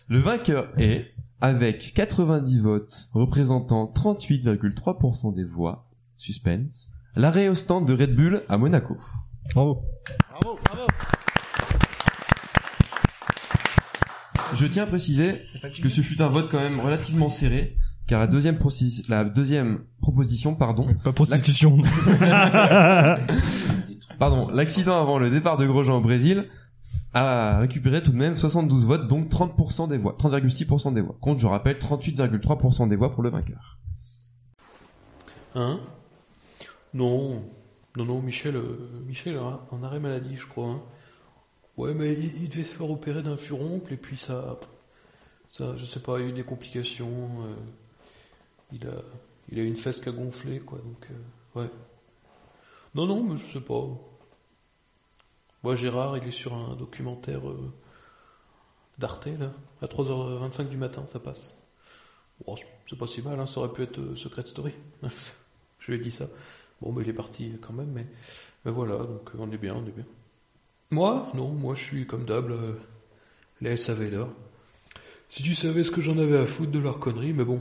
Le 0.09 0.19
vainqueur 0.19 0.69
est, 0.79 1.11
avec 1.41 1.95
90 1.95 2.61
votes 2.61 3.09
représentant 3.13 3.91
38,3% 3.95 5.35
des 5.35 5.45
voix, 5.45 5.87
suspense, 6.19 6.91
l'arrêt 7.17 7.49
au 7.49 7.55
stand 7.55 7.87
de 7.87 7.95
Red 7.95 8.15
Bull 8.15 8.43
à 8.49 8.59
Monaco. 8.59 8.97
Bravo. 9.55 9.83
Je 14.55 14.67
tiens 14.67 14.83
à 14.83 14.87
préciser 14.87 15.41
que 15.83 15.89
ce 15.89 16.01
fut 16.01 16.21
un 16.21 16.29
vote 16.29 16.49
quand 16.51 16.59
même 16.59 16.81
relativement 16.81 17.29
serré, 17.29 17.77
car 18.07 18.19
la 18.21 18.27
deuxième, 18.27 18.57
proci- 18.57 19.05
la 19.09 19.25
deuxième 19.25 19.81
proposition, 20.03 20.55
pardon, 20.57 20.89
Pas 21.05 21.13
prostitution. 21.13 21.79
pardon, 24.19 24.49
l'accident 24.49 25.01
avant 25.01 25.19
le 25.19 25.31
départ 25.31 25.57
de 25.57 25.67
Grosjean 25.67 25.99
au 25.99 26.01
Brésil 26.01 26.49
a 27.13 27.59
récupéré 27.59 28.03
tout 28.03 28.13
de 28.13 28.17
même 28.17 28.37
72 28.37 28.87
votes, 28.87 29.09
donc 29.09 29.29
30% 29.29 29.89
des 29.89 29.99
voix, 29.99 30.17
30,6% 30.19 30.93
des 30.95 31.01
voix. 31.01 31.17
Contre, 31.21 31.41
je 31.41 31.47
rappelle, 31.47 31.77
38,3% 31.79 32.89
des 32.89 32.97
voix 32.97 33.11
pour 33.13 33.23
le 33.23 33.31
vainqueur. 33.31 33.79
Hein? 35.55 35.81
Non, 36.95 37.43
non, 37.97 38.05
non, 38.05 38.23
Michel, 38.23 38.57
euh, 38.57 39.03
Michel 39.07 39.39
en 39.39 39.83
arrêt 39.83 40.01
maladie, 40.01 40.37
je 40.37 40.47
crois. 40.47 40.69
hein. 40.69 40.83
Ouais, 41.77 41.95
mais 41.95 42.13
il, 42.13 42.49
devait 42.49 42.65
se 42.65 42.77
faire 42.77 42.91
opérer 42.91 43.23
d'un 43.23 43.37
furoncle 43.37 43.93
et 43.95 43.97
puis 43.97 44.17
ça, 44.17 44.59
ça, 45.49 45.77
je 45.77 45.85
sais 45.85 46.01
pas, 46.01 46.19
il 46.19 46.27
a 46.27 46.29
eu 46.29 46.33
des 46.33 46.43
complications. 46.43 47.09
euh, 47.47 47.55
il 48.73 48.87
a, 48.87 49.03
il 49.51 49.59
a 49.59 49.63
une 49.63 49.75
fesse 49.75 50.01
qui 50.01 50.09
a 50.09 50.13
gonflé, 50.13 50.61
quoi. 50.61 50.79
Donc, 50.79 51.09
euh, 51.11 51.61
ouais. 51.61 51.71
Non, 52.95 53.07
non, 53.07 53.23
mais 53.25 53.37
je 53.37 53.45
sais 53.47 53.61
pas. 53.61 53.83
Moi, 55.63 55.75
Gérard, 55.75 56.17
il 56.17 56.27
est 56.27 56.31
sur 56.33 56.55
un 56.55 56.75
documentaire 56.75 57.49
euh, 57.49 57.73
d'Arte 58.99 59.27
là, 59.27 59.53
à 59.83 59.87
3h25 59.87 60.69
du 60.69 60.77
matin, 60.77 61.07
ça 61.07 61.19
passe. 61.21 61.57
Bon, 62.47 62.57
c'est- 62.57 62.97
pas 62.97 63.07
si 63.07 63.23
mal, 63.23 63.39
hein, 63.39 63.47
ça 63.47 63.61
aurait 63.61 63.73
pu 63.73 63.83
être 63.83 63.99
euh, 63.99 64.17
Secret 64.17 64.43
Story. 64.47 64.73
Je 65.79 65.93
lui 65.93 65.99
ai 65.99 66.03
dit 66.03 66.11
ça. 66.11 66.27
Bon, 66.81 66.93
mais 66.93 67.03
il 67.03 67.09
est 67.11 67.15
parti 67.15 67.53
quand 67.61 67.75
même, 67.75 67.91
mais, 67.93 68.07
voilà, 68.71 68.97
donc 68.99 69.29
euh, 69.35 69.39
on 69.39 69.51
est 69.53 69.59
bien, 69.59 69.75
on 69.75 69.87
est 69.87 69.91
bien. 69.93 70.05
Moi? 70.91 71.29
Non, 71.35 71.49
moi 71.51 71.75
je 71.75 71.85
suis 71.85 72.07
comme 72.07 72.25
d'hab, 72.25 72.51
euh, 72.51 72.73
les 73.61 73.77
SAV. 73.77 74.27
Si 75.29 75.43
tu 75.43 75.55
savais 75.55 75.85
ce 75.85 75.91
que 75.91 76.01
j'en 76.01 76.19
avais 76.19 76.39
à 76.39 76.47
foutre 76.47 76.73
de 76.73 76.79
leur 76.79 76.99
connerie, 76.99 77.33
mais 77.33 77.45
bon, 77.45 77.61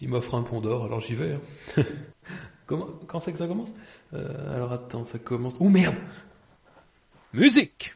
ils 0.00 0.08
m'offrent 0.08 0.34
un 0.34 0.42
pont 0.42 0.60
d'or, 0.60 0.84
alors 0.84 1.00
j'y 1.00 1.14
vais. 1.14 1.34
hein. 1.76 1.82
Comment, 2.66 2.86
quand 3.06 3.18
c'est 3.20 3.32
que 3.32 3.38
ça 3.38 3.46
commence? 3.46 3.72
Euh, 4.12 4.54
Alors 4.54 4.72
attends, 4.72 5.04
ça 5.06 5.18
commence. 5.18 5.56
Oh 5.60 5.70
merde 5.70 5.96
Musique 7.34 7.94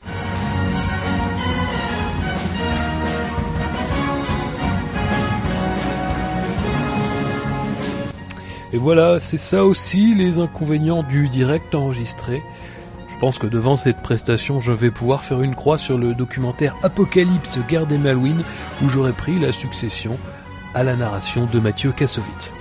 Et 8.74 8.76
voilà, 8.76 9.18
c'est 9.18 9.38
ça 9.38 9.64
aussi 9.64 10.14
les 10.14 10.36
inconvénients 10.36 11.02
du 11.02 11.30
direct 11.30 11.74
enregistré. 11.74 12.42
Je 13.08 13.16
pense 13.18 13.38
que 13.38 13.46
devant 13.46 13.78
cette 13.78 14.02
prestation, 14.02 14.60
je 14.60 14.72
vais 14.72 14.90
pouvoir 14.90 15.24
faire 15.24 15.40
une 15.40 15.54
croix 15.54 15.78
sur 15.78 15.96
le 15.96 16.12
documentaire 16.12 16.76
Apocalypse, 16.82 17.58
Guerre 17.68 17.86
des 17.86 17.96
Malouines, 17.96 18.44
où 18.82 18.90
j'aurais 18.90 19.12
pris 19.12 19.38
la 19.38 19.52
succession 19.52 20.18
à 20.74 20.84
la 20.84 20.94
narration 20.94 21.46
de 21.46 21.58
Mathieu 21.58 21.92
Kassovitz. 21.92 22.52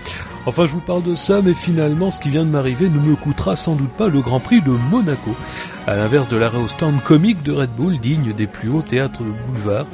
Enfin, 0.47 0.65
je 0.65 0.71
vous 0.71 0.81
parle 0.81 1.03
de 1.03 1.13
ça, 1.13 1.41
mais 1.41 1.53
finalement, 1.53 2.09
ce 2.09 2.19
qui 2.19 2.29
vient 2.29 2.43
de 2.43 2.49
m'arriver 2.49 2.89
ne 2.89 2.99
me 2.99 3.15
coûtera 3.15 3.55
sans 3.55 3.75
doute 3.75 3.91
pas 3.91 4.07
le 4.07 4.21
Grand 4.21 4.39
Prix 4.39 4.61
de 4.61 4.71
Monaco. 4.71 5.35
À 5.85 5.95
l'inverse 5.95 6.27
de 6.29 6.37
l'arrêt 6.37 6.57
au 6.57 6.67
stand 6.67 6.99
comique 7.03 7.43
de 7.43 7.51
Red 7.51 7.69
Bull, 7.77 7.99
digne 7.99 8.33
des 8.33 8.47
plus 8.47 8.69
hauts 8.69 8.81
théâtres 8.81 9.21
de 9.23 9.29
boulevard. 9.29 9.85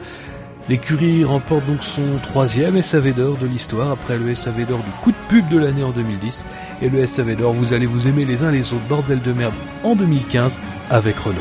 L'écurie 0.69 1.25
remporte 1.25 1.65
donc 1.65 1.83
son 1.83 2.17
troisième 2.23 2.81
SAV 2.81 3.13
d'or 3.13 3.37
de 3.37 3.45
l'histoire 3.45 3.91
après 3.91 4.17
le 4.17 4.35
SAV 4.35 4.65
d'or 4.65 4.79
du 4.79 4.91
coup 5.01 5.11
de 5.11 5.17
pub 5.29 5.47
de 5.49 5.57
l'année 5.57 5.83
en 5.83 5.91
2010 5.91 6.45
et 6.81 6.89
le 6.89 7.05
SAV 7.05 7.37
d'or 7.37 7.53
vous 7.53 7.71
allez 7.71 7.85
vous 7.85 8.09
aimer 8.09 8.25
les 8.25 8.43
uns 8.43 8.51
les 8.51 8.73
autres 8.73 8.85
bordel 8.89 9.21
de 9.21 9.31
merde 9.31 9.53
en 9.85 9.95
2015 9.95 10.59
avec 10.89 11.15
Renault. 11.19 11.39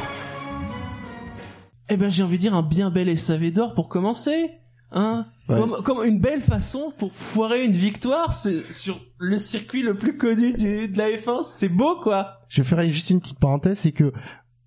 Eh 1.88 1.96
ben 1.96 2.08
j'ai 2.08 2.22
envie 2.22 2.36
de 2.36 2.42
dire 2.42 2.54
un 2.54 2.62
bien 2.62 2.90
bel 2.90 3.18
SAV 3.18 3.50
d'or 3.50 3.74
pour 3.74 3.88
commencer. 3.88 4.50
Hein 4.98 5.26
Ouais. 5.48 5.60
comme, 5.60 5.76
comme 5.84 6.04
une 6.04 6.18
belle 6.18 6.40
façon 6.40 6.92
pour 6.98 7.12
foirer 7.12 7.64
une 7.64 7.70
victoire 7.70 8.32
c'est 8.32 8.64
sur 8.72 8.98
le 9.18 9.36
circuit 9.36 9.82
le 9.82 9.94
plus 9.94 10.16
connu 10.16 10.52
du, 10.54 10.88
de 10.88 10.98
la 10.98 11.10
F1. 11.10 11.44
C'est 11.44 11.68
beau 11.68 12.00
quoi. 12.02 12.40
Je 12.48 12.64
ferai 12.64 12.90
juste 12.90 13.10
une 13.10 13.20
petite 13.20 13.38
parenthèse, 13.38 13.78
c'est 13.78 13.92
que 13.92 14.12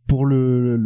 pour 0.07 0.25
le 0.25 0.77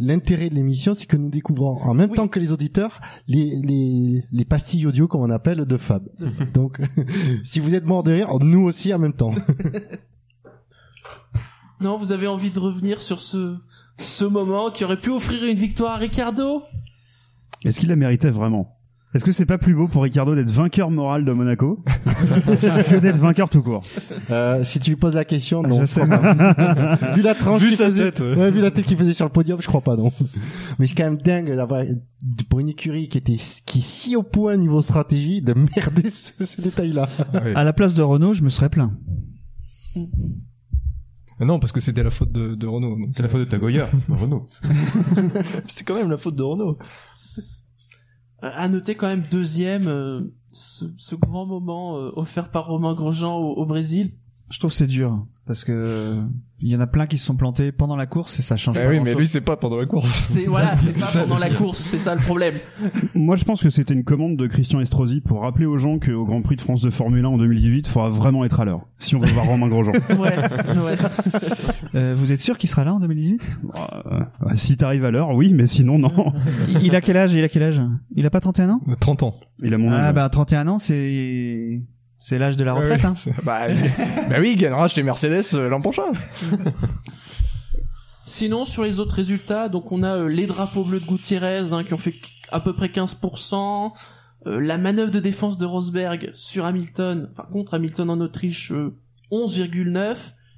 l'intérêt 0.00 0.48
de 0.48 0.54
l'émission, 0.54 0.94
c'est 0.94 1.04
que 1.06 1.16
nous 1.18 1.28
découvrons 1.28 1.82
en 1.82 1.92
même 1.94 2.10
Oui. 2.10 2.16
temps 2.16 2.28
que 2.28 2.38
les 2.40 2.50
auditeurs 2.52 2.98
les, 3.28 3.60
les, 3.62 4.24
les 4.32 4.44
pastilles 4.46 4.86
audio, 4.86 5.06
comme 5.06 5.20
on 5.20 5.30
appelle, 5.30 5.66
de 5.66 5.76
Fab. 5.76 6.08
Donc, 6.54 6.80
si 7.44 7.60
vous 7.60 7.74
êtes 7.74 7.84
mort 7.84 8.02
de 8.04 8.12
rire, 8.12 8.28
nous 8.40 8.62
aussi 8.64 8.94
en 8.94 8.98
même 8.98 9.12
temps. 9.14 9.34
Non, 11.80 11.98
vous 11.98 12.12
avez 12.12 12.26
envie 12.26 12.50
de 12.50 12.58
revenir 12.58 13.00
sur 13.02 13.20
ce 13.20 13.58
ce 13.98 14.24
moment 14.24 14.70
qui 14.70 14.84
aurait 14.84 14.96
pu 15.00 15.10
offrir 15.10 15.44
une 15.44 15.56
victoire 15.56 15.92
à 15.94 15.96
Ricardo? 15.98 16.62
Est-ce 17.64 17.80
qu'il 17.80 17.88
la 17.90 17.96
méritait 17.96 18.30
vraiment? 18.30 18.75
Est-ce 19.16 19.24
que 19.24 19.32
c'est 19.32 19.46
pas 19.46 19.56
plus 19.56 19.74
beau 19.74 19.88
pour 19.88 20.02
Ricardo 20.02 20.34
d'être 20.34 20.50
vainqueur 20.50 20.90
moral 20.90 21.24
de 21.24 21.32
Monaco 21.32 21.82
que 22.04 22.98
d'être 22.98 23.16
vainqueur 23.16 23.48
tout 23.48 23.62
court 23.62 23.80
Euh, 24.30 24.62
si 24.62 24.78
tu 24.78 24.90
lui 24.90 24.96
poses 24.96 25.14
la 25.14 25.24
question, 25.24 25.62
non. 25.62 25.80
Je 25.80 25.86
sais. 25.86 26.02
vu 27.14 27.22
la 27.22 27.34
tranche 27.34 27.62
Vu 27.62 27.70
sa 27.70 27.86
faisait, 27.86 28.12
tête, 28.12 28.20
ouais. 28.20 28.50
vu 28.50 28.60
la 28.60 28.70
tête 28.70 28.84
qu'il 28.84 28.98
faisait 28.98 29.14
sur 29.14 29.24
le 29.24 29.32
podium, 29.32 29.60
je 29.62 29.66
crois 29.66 29.80
pas, 29.80 29.96
non. 29.96 30.12
Mais 30.78 30.86
c'est 30.86 30.94
quand 30.94 31.04
même 31.04 31.16
dingue 31.16 31.56
d'avoir, 31.56 31.82
pour 32.50 32.60
une 32.60 32.68
écurie 32.68 33.08
qui 33.08 33.16
était, 33.16 33.36
qui 33.64 33.78
est 33.78 33.82
si 33.84 34.16
au 34.16 34.22
point 34.22 34.56
niveau 34.58 34.82
stratégie, 34.82 35.40
de 35.40 35.54
merder 35.54 36.10
ce, 36.10 36.44
ce 36.44 36.60
détail-là. 36.60 37.08
À 37.54 37.64
la 37.64 37.72
place 37.72 37.94
de 37.94 38.02
Renault, 38.02 38.34
je 38.34 38.42
me 38.42 38.50
serais 38.50 38.68
plaint. 38.68 38.92
Ah 41.38 41.44
Non, 41.44 41.58
parce 41.58 41.72
que 41.72 41.80
c'était 41.80 42.02
la 42.02 42.10
faute 42.10 42.32
de, 42.32 42.54
de 42.54 42.66
Renault. 42.66 42.96
C'est 43.14 43.22
la 43.22 43.28
faute 43.28 43.40
de 43.40 43.44
ta 43.46 43.58
Goya, 43.58 43.88
Renault. 44.08 44.46
C'est 45.68 45.86
quand 45.86 45.94
même 45.94 46.10
la 46.10 46.16
faute 46.16 46.36
de 46.36 46.42
Renault. 46.42 46.78
Euh, 48.42 48.50
À 48.54 48.68
noter 48.68 48.94
quand 48.94 49.08
même 49.08 49.24
deuxième, 49.30 49.88
euh, 49.88 50.20
ce, 50.52 51.14
grand 51.14 51.46
moment 51.46 51.98
euh, 51.98 52.10
offert 52.16 52.50
par 52.50 52.66
Romain 52.66 52.94
Grosjean 52.94 53.36
au 53.38 53.64
Brésil. 53.66 54.12
Je 54.50 54.58
trouve 54.60 54.70
que 54.70 54.76
c'est 54.76 54.86
dur 54.86 55.26
parce 55.44 55.64
que 55.64 56.16
il 56.60 56.68
y 56.68 56.76
en 56.76 56.80
a 56.80 56.86
plein 56.86 57.06
qui 57.06 57.18
se 57.18 57.26
sont 57.26 57.34
plantés 57.36 57.72
pendant 57.72 57.96
la 57.96 58.06
course 58.06 58.38
et 58.38 58.42
ça 58.42 58.56
change 58.56 58.76
pas 58.76 58.86
oui, 58.86 59.00
mais 59.00 59.14
lui, 59.14 59.26
c'est 59.26 59.40
pas 59.40 59.56
pendant 59.56 59.76
la 59.76 59.86
course. 59.86 60.08
C'est 60.30 60.44
voilà, 60.44 60.76
c'est 60.76 60.96
ça 60.96 61.20
pendant 61.24 61.38
la 61.38 61.50
course, 61.50 61.78
c'est 61.80 61.98
ça 61.98 62.14
le 62.14 62.20
problème. 62.20 62.54
Moi, 63.14 63.34
je 63.36 63.44
pense 63.44 63.60
que 63.60 63.70
c'était 63.70 63.92
une 63.92 64.04
commande 64.04 64.36
de 64.36 64.46
Christian 64.46 64.80
Estrosi 64.80 65.20
pour 65.20 65.42
rappeler 65.42 65.66
aux 65.66 65.78
gens 65.78 65.98
qu'au 65.98 66.24
Grand 66.24 66.42
Prix 66.42 66.56
de 66.56 66.60
France 66.62 66.80
de 66.80 66.90
Formule 66.90 67.24
1 67.24 67.28
en 67.28 67.38
2018, 67.38 67.86
il 67.86 67.90
faudra 67.90 68.08
vraiment 68.08 68.44
être 68.44 68.60
à 68.60 68.64
l'heure. 68.64 68.86
Si 68.98 69.16
on 69.16 69.18
veut 69.18 69.30
voir 69.32 69.46
Romain 69.46 69.68
Grosjean. 69.68 69.92
Ouais, 70.16 70.36
ouais. 70.38 70.96
Euh, 71.94 72.14
vous 72.16 72.30
êtes 72.32 72.40
sûr 72.40 72.56
qu'il 72.56 72.70
sera 72.70 72.84
là 72.84 72.94
en 72.94 73.00
2018 73.00 73.40
Euh, 74.06 74.20
si 74.54 74.76
t'arrives 74.76 75.04
à 75.04 75.10
l'heure, 75.10 75.34
oui, 75.34 75.52
mais 75.52 75.66
sinon, 75.66 75.98
non. 75.98 76.32
il, 76.68 76.86
il 76.86 76.96
a 76.96 77.00
quel 77.00 77.16
âge? 77.16 77.34
Il 77.34 77.42
a 77.44 77.48
quel 77.48 77.64
âge? 77.64 77.82
Il 78.14 78.24
a 78.24 78.30
pas 78.30 78.40
31 78.40 78.70
ans? 78.70 78.80
30 79.00 79.24
ans. 79.24 79.34
Il 79.62 79.74
a 79.74 79.78
mon 79.78 79.92
âge. 79.92 80.04
Ah 80.06 80.12
bah 80.12 80.28
31 80.28 80.68
ans 80.68 80.78
c'est 80.78 81.80
c'est 82.28 82.38
l'âge 82.38 82.56
de 82.56 82.64
la 82.64 82.74
retraite 82.74 83.04
hein. 83.04 83.14
c'est- 83.14 83.32
bah, 83.44 83.68
bah 84.28 84.36
oui, 84.40 84.54
il 84.54 84.58
gagnera 84.58 84.88
chez 84.88 85.04
Mercedes 85.04 85.44
euh, 85.54 85.68
l'an 85.68 85.80
prochain. 85.80 86.10
Sinon, 88.24 88.64
sur 88.64 88.82
les 88.82 88.98
autres 88.98 89.14
résultats, 89.14 89.68
donc 89.68 89.92
on 89.92 90.02
a 90.02 90.16
euh, 90.16 90.26
les 90.26 90.46
drapeaux 90.46 90.82
bleus 90.82 90.98
de 90.98 91.06
Gutiérrez 91.06 91.72
hein, 91.72 91.84
qui 91.84 91.94
ont 91.94 91.98
fait 91.98 92.14
à 92.50 92.58
peu 92.58 92.72
près 92.72 92.88
15%, 92.88 93.92
euh, 94.48 94.58
la 94.60 94.76
manœuvre 94.76 95.12
de 95.12 95.20
défense 95.20 95.56
de 95.56 95.66
Rosberg 95.66 96.30
sur 96.32 96.64
Hamilton, 96.64 97.28
enfin 97.30 97.46
contre 97.52 97.74
Hamilton 97.74 98.10
en 98.10 98.20
Autriche, 98.20 98.72
euh, 98.72 98.96
11,9%, 99.30 100.16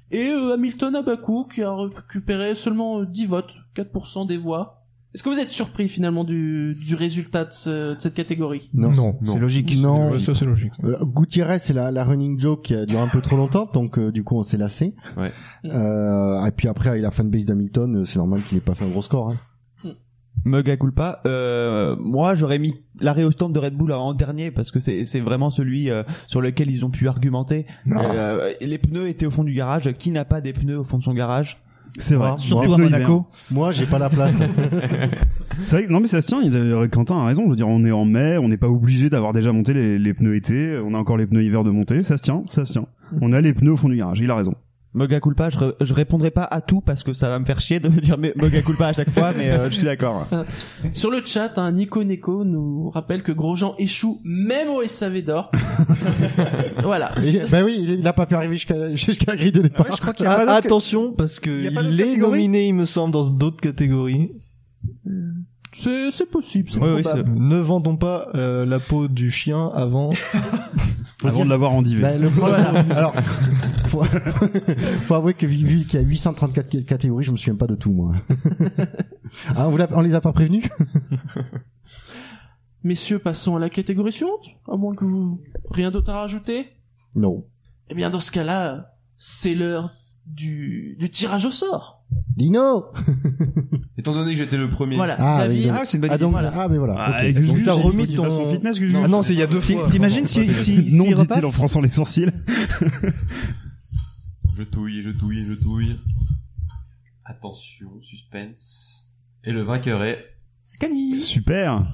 et 0.09 0.29
euh, 0.29 0.53
Hamilton 0.55 0.95
à 0.95 1.03
Bakou 1.03 1.45
qui 1.53 1.61
a 1.61 1.71
récupéré 1.71 2.55
seulement 2.55 3.01
euh, 3.01 3.05
10 3.05 3.27
votes, 3.27 3.53
4% 3.75 4.25
des 4.25 4.37
voix. 4.37 4.78
Est-ce 5.19 5.23
que 5.25 5.29
vous 5.31 5.39
êtes 5.41 5.49
surpris 5.49 5.89
finalement 5.89 6.23
du, 6.23 6.73
du 6.75 6.95
résultat 6.95 7.43
de, 7.43 7.51
ce- 7.51 7.93
de 7.93 7.99
cette 7.99 8.13
catégorie? 8.13 8.69
Non, 8.73 8.93
C'est 9.25 9.37
logique. 9.37 9.75
Non, 9.77 10.17
ça, 10.17 10.33
c'est 10.33 10.45
logique. 10.45 10.71
Euh, 10.85 10.95
Gutiérrez, 11.03 11.59
c'est 11.59 11.73
la, 11.73 11.91
la 11.91 12.05
running 12.05 12.39
joke 12.39 12.61
qui 12.61 12.73
a 12.73 12.85
duré 12.85 13.01
un 13.01 13.09
peu 13.09 13.19
trop 13.19 13.35
longtemps, 13.35 13.69
donc 13.73 13.99
euh, 13.99 14.13
du 14.13 14.23
coup 14.23 14.37
on 14.37 14.43
s'est 14.43 14.55
lassé. 14.55 14.95
Ouais. 15.17 15.33
Euh, 15.65 16.45
et 16.45 16.51
puis 16.51 16.69
après, 16.69 16.91
avec 16.91 17.01
la 17.01 17.11
fanbase 17.11 17.43
d'Hamilton, 17.43 17.97
euh, 17.97 18.05
c'est 18.05 18.17
normal 18.17 18.41
qu'il 18.43 18.57
ait 18.59 18.61
pas 18.61 18.75
fait 18.75 18.85
un 18.85 18.89
gros 18.89 19.01
score. 19.01 19.31
Hein. 19.31 19.35
Mega 20.45 20.77
culpa. 20.77 21.21
Euh, 21.25 21.97
moi, 21.99 22.33
j'aurais 22.35 22.59
mis 22.59 22.75
l'arrêt 23.01 23.25
au 23.25 23.31
stand 23.31 23.51
de 23.53 23.59
Red 23.59 23.73
Bull 23.75 23.91
en 23.91 24.13
dernier 24.13 24.51
parce 24.51 24.71
que 24.71 24.79
c'est 24.79 25.03
c'est 25.03 25.19
vraiment 25.19 25.49
celui 25.49 25.89
euh, 25.89 26.03
sur 26.27 26.39
lequel 26.39 26.71
ils 26.71 26.85
ont 26.85 26.89
pu 26.89 27.09
argumenter. 27.09 27.65
Euh, 27.91 28.53
les 28.61 28.77
pneus 28.77 29.09
étaient 29.09 29.25
au 29.25 29.31
fond 29.31 29.43
du 29.43 29.53
garage. 29.53 29.91
Qui 29.99 30.11
n'a 30.11 30.23
pas 30.23 30.39
des 30.39 30.53
pneus 30.53 30.79
au 30.79 30.85
fond 30.85 30.97
de 30.97 31.03
son 31.03 31.13
garage? 31.13 31.61
C'est 31.97 32.15
vrai. 32.15 32.31
Surtout 32.37 32.73
à 32.73 32.77
Monaco. 32.77 33.25
Moi, 33.51 33.71
j'ai 33.71 33.85
pas 33.85 33.97
la 33.99 34.09
place. 34.09 34.35
C'est 35.65 35.75
vrai 35.77 35.85
que, 35.87 35.91
non 35.91 35.99
mais 35.99 36.07
ça 36.07 36.21
se 36.21 36.27
tient, 36.27 36.41
il- 36.41 36.55
euh, 36.55 36.87
Quentin 36.87 37.17
a 37.19 37.25
raison, 37.25 37.43
je 37.45 37.49
veux 37.49 37.55
dire 37.55 37.67
on 37.67 37.83
est 37.83 37.91
en 37.91 38.05
mai, 38.05 38.37
on 38.37 38.47
n'est 38.47 38.57
pas 38.57 38.69
obligé 38.69 39.09
d'avoir 39.09 39.33
déjà 39.33 39.51
monté 39.51 39.73
les, 39.73 39.99
les 39.99 40.13
pneus 40.13 40.35
été, 40.35 40.79
on 40.85 40.93
a 40.93 40.97
encore 40.97 41.17
les 41.17 41.25
pneus 41.25 41.43
hiver 41.43 41.63
de 41.65 41.69
monter, 41.71 42.01
ça 42.03 42.15
se 42.17 42.21
tient, 42.23 42.43
ça 42.49 42.63
se 42.65 42.71
tient. 42.71 42.85
On 43.21 43.33
a 43.33 43.41
les 43.41 43.53
pneus 43.53 43.73
au 43.73 43.77
fond 43.77 43.89
du 43.89 43.97
garage, 43.97 44.19
il 44.21 44.31
a 44.31 44.35
raison. 44.35 44.53
Mega 44.95 45.19
culpa. 45.19 45.49
Je, 45.51 45.57
re- 45.59 45.75
je 45.81 45.93
répondrai 45.93 46.31
pas 46.31 46.43
à 46.45 46.61
tout 46.61 46.81
parce 46.81 47.03
que 47.03 47.13
ça 47.13 47.29
va 47.29 47.37
me 47.37 47.45
faire 47.45 47.59
chier 47.59 47.79
de 47.79 47.89
me 47.89 47.99
dire 48.01 48.17
mega 48.17 48.61
culpa 48.63 48.87
à 48.87 48.93
chaque 48.93 49.11
fois, 49.11 49.31
mais 49.37 49.51
euh, 49.51 49.69
je 49.69 49.75
suis 49.75 49.83
d'accord. 49.85 50.25
Sur 50.93 51.11
le 51.11 51.21
chat, 51.23 51.53
hein, 51.57 51.71
Nico 51.73 52.03
Neko 52.03 52.43
nous 52.43 52.89
rappelle 52.89 53.21
que 53.21 53.31
Grosjean 53.31 53.75
échoue 53.77 54.19
même 54.23 54.69
au 54.69 54.83
SAV 54.87 55.21
d'or. 55.21 55.51
voilà. 56.83 57.11
Et, 57.23 57.41
bah 57.49 57.59
oui, 57.63 57.77
il, 57.79 57.91
est- 57.91 57.95
il 57.99 58.07
a 58.07 58.13
pas 58.13 58.25
pu 58.25 58.35
arriver 58.35 58.55
jusqu'à 58.55 58.95
jusqu'à 58.95 59.31
la 59.33 59.37
grille 59.37 59.51
de 59.51 59.61
départ. 59.61 59.85
je 59.95 60.01
crois 60.01 60.13
qu'il 60.13 60.25
y 60.25 60.27
a 60.27 60.31
Ah, 60.33 60.37
pas 60.37 60.45
d'autre- 60.45 60.65
attention, 60.65 61.11
parce 61.13 61.39
que 61.39 61.49
Il 61.51 61.63
y 61.65 61.67
a 61.67 61.71
pas 61.71 61.83
d'autres 61.83 61.93
il 61.93 62.01
est 62.01 62.17
nominé, 62.17 62.67
il 62.67 62.73
me 62.73 62.85
semble, 62.85 63.13
dans 63.13 63.29
d'autres 63.29 63.61
catégories. 63.61 64.31
C'est, 65.71 66.09
c'est 66.11 66.25
possible, 66.25 66.69
c'est 66.69 66.79
Oui, 66.79 66.89
oui. 67.05 67.23
Ne 67.35 67.57
vendons 67.59 67.95
pas 67.95 68.29
euh, 68.35 68.65
la 68.65 68.79
peau 68.79 69.07
du 69.07 69.29
chien 69.29 69.67
avant. 69.73 70.09
Avant 71.25 71.43
de 71.43 71.49
l'avoir 71.49 71.73
endivé. 71.73 72.01
Bah, 72.01 72.17
le 72.17 72.29
problème, 72.37 72.89
alors, 72.91 73.13
faut, 73.87 74.01
faut 74.03 75.13
avouer 75.15 75.33
que 75.33 75.45
vu, 75.45 75.57
vu 75.65 75.83
qu'il 75.85 75.99
y 75.99 76.03
a 76.03 76.05
834 76.05 76.69
cat- 76.69 76.81
catégories, 76.83 77.25
je 77.25 77.31
me 77.31 77.35
souviens 77.37 77.55
pas 77.57 77.67
de 77.67 77.75
tout, 77.75 77.91
moi. 77.91 78.13
ah, 79.53 79.67
on, 79.67 79.69
vous 79.71 79.75
l'a- 79.77 79.89
on 79.91 79.99
les 79.99 80.15
a 80.15 80.21
pas 80.21 80.31
prévenus? 80.31 80.63
Messieurs, 82.83 83.19
passons 83.19 83.57
à 83.57 83.59
la 83.59 83.69
catégorie 83.69 84.13
suivante. 84.13 84.47
À 84.71 84.77
moins 84.77 84.93
que 84.95 85.03
vous... 85.03 85.41
rien 85.69 85.91
d'autre 85.91 86.09
à 86.11 86.21
rajouter? 86.21 86.67
Non. 87.15 87.45
Eh 87.89 87.95
bien, 87.95 88.09
dans 88.09 88.21
ce 88.21 88.31
cas-là, 88.31 88.93
c'est 89.17 89.55
l'heure 89.55 89.91
du, 90.25 90.95
du 90.99 91.09
tirage 91.09 91.45
au 91.45 91.51
sort. 91.51 91.98
Dino 92.35 92.85
Étant 93.97 94.13
donné 94.13 94.31
que 94.33 94.37
j'étais 94.37 94.57
le 94.57 94.69
premier. 94.69 94.95
Voilà. 94.95 95.17
Ah, 95.19 95.39
David, 95.47 95.65
oui, 95.65 95.71
Ah, 95.73 95.81
c'est 95.85 95.97
une 95.97 96.01
bonne 96.01 96.09
Ah, 96.11 96.15
idée. 96.15 96.21
donc, 96.23 96.31
Voilà. 96.31 96.51
ah, 96.55 96.67
mais 96.69 96.77
voilà. 96.77 96.95
Ah, 96.97 97.17
ok. 97.19 97.23
et 97.25 97.33
Gus 97.33 97.47
Donc 97.47 97.55
Gus, 97.57 97.65
t'as 97.65 97.75
il 97.75 97.81
remis 97.81 98.07
ton- 98.15 98.31
son 98.31 98.45
fitness, 98.51 98.79
Gus 98.79 98.91
Gus. 98.93 99.01
Ah 99.03 99.07
non, 99.07 99.21
c'est 99.21 99.33
il 99.33 99.39
y 99.39 99.43
a 99.43 99.47
deux 99.47 99.59
fois. 99.61 99.87
T'imagines 99.89 100.25
si, 100.25 100.53
si, 100.53 100.75
non 100.75 100.81
s'il 100.83 100.85
dit-il 100.87 101.15
repasse 101.15 101.43
en 101.43 101.51
fronçant 101.51 101.81
les 101.81 101.89
sourcils. 101.89 102.27
Je 104.57 104.63
touille, 104.63 105.03
je 105.03 105.09
touille, 105.11 105.45
je 105.47 105.53
touille. 105.53 105.97
Attention, 107.25 107.89
suspense. 108.01 109.11
Et 109.43 109.51
le 109.51 109.61
vainqueur 109.63 110.03
est 110.03 110.25
Scani. 110.63 111.19
Super. 111.19 111.85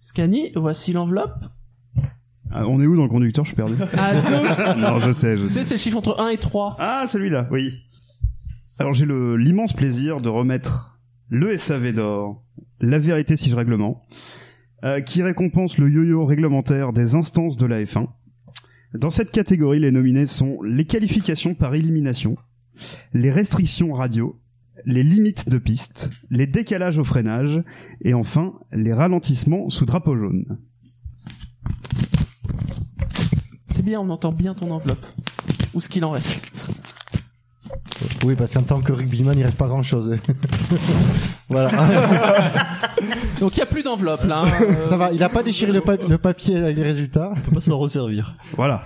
Scani, 0.00 0.52
voici 0.56 0.92
l'enveloppe. 0.92 1.44
Ah, 2.50 2.66
on 2.66 2.80
est 2.80 2.86
où 2.86 2.96
dans 2.96 3.04
le 3.04 3.08
conducteur, 3.08 3.44
je 3.44 3.50
suis 3.50 3.56
perdu. 3.56 3.74
À 3.96 4.12
deux. 4.74 4.80
non, 4.80 4.98
je 5.00 5.10
sais, 5.10 5.36
je 5.38 5.48
sais, 5.48 5.64
c'est 5.64 5.74
le 5.74 5.80
chiffre 5.80 5.96
entre 5.98 6.20
1 6.20 6.28
et 6.28 6.38
3. 6.38 6.76
Ah, 6.78 7.06
celui-là, 7.08 7.48
oui. 7.50 7.74
Alors 8.82 8.94
j'ai 8.94 9.06
l'immense 9.06 9.74
plaisir 9.74 10.20
de 10.20 10.28
remettre 10.28 10.98
le 11.28 11.56
SAV 11.56 11.92
d'or, 11.92 12.42
la 12.80 12.98
vérité 12.98 13.36
si 13.36 13.48
je 13.48 13.54
règlement, 13.54 14.02
euh, 14.82 15.00
qui 15.00 15.22
récompense 15.22 15.78
le 15.78 15.88
yo-yo 15.88 16.24
réglementaire 16.24 16.92
des 16.92 17.14
instances 17.14 17.56
de 17.56 17.66
la 17.66 17.80
F1. 17.80 18.08
Dans 18.94 19.10
cette 19.10 19.30
catégorie, 19.30 19.78
les 19.78 19.92
nominés 19.92 20.26
sont 20.26 20.60
les 20.62 20.84
qualifications 20.84 21.54
par 21.54 21.76
élimination, 21.76 22.34
les 23.14 23.30
restrictions 23.30 23.92
radio, 23.92 24.40
les 24.84 25.04
limites 25.04 25.48
de 25.48 25.58
piste, 25.58 26.10
les 26.30 26.48
décalages 26.48 26.98
au 26.98 27.04
freinage, 27.04 27.62
et 28.00 28.14
enfin 28.14 28.54
les 28.72 28.92
ralentissements 28.92 29.70
sous 29.70 29.86
drapeau 29.86 30.18
jaune. 30.18 30.58
C'est 33.68 33.84
bien, 33.84 34.00
on 34.00 34.10
entend 34.10 34.32
bien 34.32 34.54
ton 34.54 34.72
enveloppe. 34.72 35.06
Ou 35.72 35.80
ce 35.80 35.88
qu'il 35.88 36.04
en 36.04 36.10
reste. 36.10 36.51
Oui, 38.24 38.34
parce 38.36 38.54
qu'en 38.54 38.62
tant 38.62 38.80
que 38.80 38.92
rugbyman, 38.92 39.36
il 39.36 39.44
reste 39.44 39.56
pas 39.58 39.66
grand 39.66 39.82
chose. 39.82 40.16
voilà. 41.48 41.70
Donc 43.40 43.56
il 43.56 43.58
y 43.58 43.62
a 43.62 43.66
plus 43.66 43.82
d'enveloppe 43.82 44.24
là. 44.24 44.42
hein. 44.44 44.50
Euh, 44.62 44.84
Ça 44.88 44.96
va, 44.96 45.12
il 45.12 45.22
a 45.22 45.28
pas 45.28 45.42
déchiré 45.42 45.72
le, 45.72 45.80
pa- 45.80 45.96
le 45.96 46.18
papier 46.18 46.56
avec 46.56 46.76
les 46.76 46.82
résultats. 46.84 47.32
On 47.36 47.40
peut 47.40 47.54
pas 47.56 47.60
s'en 47.60 47.78
resservir. 47.78 48.36
Voilà. 48.56 48.84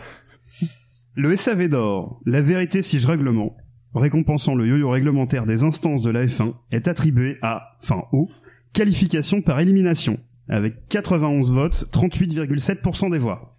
Le 1.14 1.36
SAV 1.36 1.68
d'or, 1.68 2.20
la 2.26 2.40
vérité 2.42 2.82
si 2.82 2.98
je 2.98 3.06
règlement, 3.06 3.56
récompensant 3.94 4.54
le 4.54 4.66
yo-yo 4.66 4.88
réglementaire 4.90 5.46
des 5.46 5.62
instances 5.64 6.02
de 6.02 6.10
la 6.10 6.24
F1, 6.26 6.52
est 6.70 6.88
attribué 6.88 7.38
à, 7.42 7.76
enfin 7.82 8.02
au, 8.12 8.28
qualification 8.74 9.40
par 9.42 9.60
élimination, 9.60 10.18
avec 10.48 10.88
91 10.88 11.52
votes, 11.52 11.86
38,7% 11.92 13.10
des 13.10 13.18
voix. 13.18 13.56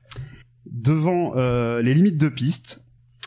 Devant 0.72 1.32
euh, 1.36 1.82
les 1.82 1.94
limites 1.96 2.18
de 2.20 2.30
piste, 2.30 2.84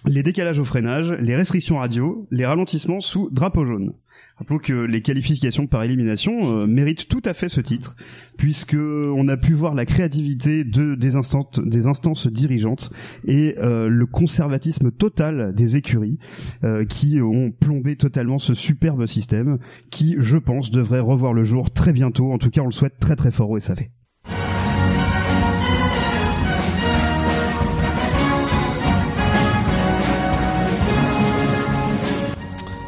les 0.07 0.23
décalages 0.23 0.59
au 0.59 0.65
freinage, 0.65 1.13
les 1.21 1.37
restrictions 1.37 1.79
radio, 1.79 2.27
les 2.31 2.47
ralentissements 2.47 3.01
sous 3.01 3.29
drapeau 3.31 3.67
jaune. 3.67 3.93
Rappelons 4.37 4.59
que 4.59 4.73
les 4.73 5.03
qualifications 5.03 5.67
par 5.67 5.83
élimination 5.83 6.63
euh, 6.63 6.67
méritent 6.67 7.09
tout 7.09 7.21
à 7.27 7.35
fait 7.35 7.51
ce 7.51 7.61
titre, 7.61 7.95
puisque 8.39 8.75
on 8.75 9.29
a 9.29 9.37
pu 9.37 9.53
voir 9.53 9.75
la 9.75 9.85
créativité 9.85 10.65
de, 10.65 10.95
des, 10.95 11.17
instances, 11.17 12.27
dirigeantes 12.27 12.91
et 13.27 13.57
euh, 13.59 13.89
le 13.89 14.07
conservatisme 14.07 14.93
total 14.93 15.55
des 15.55 15.77
écuries 15.77 16.19
euh, 16.65 16.87
qui 16.87 17.21
ont 17.21 17.51
plombé 17.51 17.97
totalement 17.97 18.39
ce 18.39 18.55
superbe 18.55 19.05
système 19.05 19.59
qui, 19.91 20.17
je 20.19 20.39
pense, 20.39 20.71
devrait 20.71 21.01
revoir 21.01 21.35
le 21.35 21.45
jour 21.45 21.71
très 21.71 21.93
bientôt. 21.93 22.33
En 22.33 22.39
tout 22.39 22.49
cas, 22.49 22.63
on 22.63 22.67
le 22.67 22.73
souhaite 22.73 22.99
très 22.99 23.17
très 23.17 23.31
fort 23.31 23.51
au 23.51 23.61
SAV. 23.61 23.81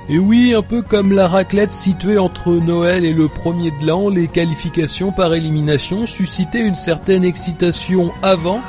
Et 0.09 0.19
oui, 0.19 0.53
un 0.53 0.63
peu 0.63 0.83
comme 0.83 1.13
la 1.13 1.29
raclette 1.29 1.71
située 1.71 2.19
entre 2.19 2.51
Noël 2.51 3.05
et 3.05 3.13
le 3.13 3.29
premier 3.29 3.71
de 3.71 3.87
l'an, 3.87 4.09
les 4.09 4.27
qualifications 4.27 5.13
par 5.13 5.33
élimination 5.33 6.09
suscitaient 6.09 6.67
une 6.67 6.75
certaine 6.75 7.23
excitation 7.23 8.11
avant, 8.21 8.61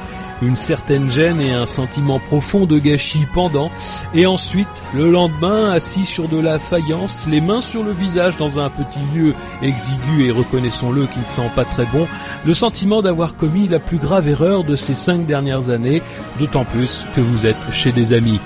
une 0.43 0.55
certaine 0.55 1.09
gêne 1.09 1.41
et 1.41 1.51
un 1.51 1.65
sentiment 1.65 2.19
profond 2.19 2.67
de 2.67 2.77
gâchis 2.77 3.25
pendant, 3.33 3.71
et 4.13 4.27
ensuite, 4.27 4.83
le 4.93 5.09
lendemain, 5.09 5.71
assis 5.71 6.05
sur 6.05 6.27
de 6.27 6.37
la 6.37 6.59
faïence, 6.59 7.27
les 7.27 7.41
mains 7.41 7.61
sur 7.61 7.83
le 7.83 7.91
visage 7.91 8.37
dans 8.37 8.59
un 8.59 8.69
petit 8.69 8.99
lieu 9.15 9.33
exigu 9.63 10.27
et 10.27 10.31
reconnaissons-le 10.31 11.07
qui 11.07 11.19
ne 11.19 11.25
sent 11.25 11.49
pas 11.55 11.65
très 11.65 11.85
bon, 11.85 12.07
le 12.45 12.53
sentiment 12.53 13.01
d'avoir 13.01 13.35
commis 13.37 13.67
la 13.67 13.79
plus 13.79 13.97
grave 13.97 14.29
erreur 14.29 14.63
de 14.63 14.75
ces 14.75 14.93
cinq 14.93 15.25
dernières 15.25 15.71
années, 15.71 16.03
d'autant 16.39 16.63
plus 16.63 17.05
que 17.15 17.21
vous 17.21 17.47
êtes 17.47 17.71
chez 17.71 17.91
des 17.91 18.13
amis. 18.13 18.39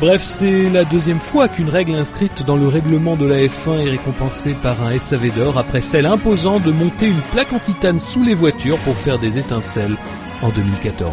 Bref, 0.00 0.24
c'est 0.24 0.68
la 0.70 0.84
deuxième 0.84 1.20
fois 1.20 1.48
qu'une 1.48 1.68
règle 1.68 1.94
inscrite 1.94 2.44
dans 2.44 2.56
le 2.56 2.66
règlement 2.66 3.14
de 3.14 3.26
la 3.26 3.36
F1 3.36 3.78
est 3.78 3.90
récompensée 3.90 4.54
par 4.54 4.82
un 4.82 4.98
SAV 4.98 5.32
d'or 5.32 5.56
après 5.56 5.80
celle 5.80 6.06
imposant 6.06 6.58
de 6.58 6.72
monter 6.72 7.06
une 7.08 7.20
plaque 7.32 7.52
en 7.52 7.60
titane 7.60 8.00
sous 8.00 8.24
les 8.24 8.34
voitures 8.34 8.78
pour 8.78 8.96
faire 8.96 9.20
des 9.20 9.38
étincelles 9.38 9.96
en 10.42 10.50
2014. 10.50 11.12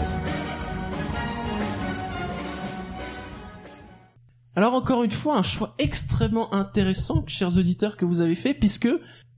Alors 4.55 4.73
encore 4.73 5.03
une 5.03 5.11
fois, 5.11 5.37
un 5.37 5.43
choix 5.43 5.75
extrêmement 5.77 6.51
intéressant, 6.51 7.23
chers 7.27 7.57
auditeurs, 7.57 7.97
que 7.97 8.05
vous 8.05 8.19
avez 8.19 8.35
fait, 8.35 8.55
puisque, 8.55 8.89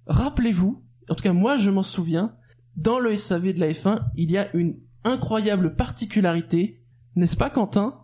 rappelez-vous, 0.07 0.81
en 1.09 1.15
tout 1.15 1.23
cas 1.23 1.33
moi 1.33 1.57
je 1.57 1.69
m'en 1.69 1.83
souviens, 1.83 2.33
dans 2.77 2.97
le 2.97 3.15
SAV 3.17 3.53
de 3.53 3.59
la 3.59 3.71
F1, 3.71 4.03
il 4.15 4.31
y 4.31 4.37
a 4.37 4.55
une 4.55 4.77
incroyable 5.03 5.75
particularité, 5.75 6.81
n'est-ce 7.17 7.35
pas 7.35 7.49
Quentin? 7.49 8.02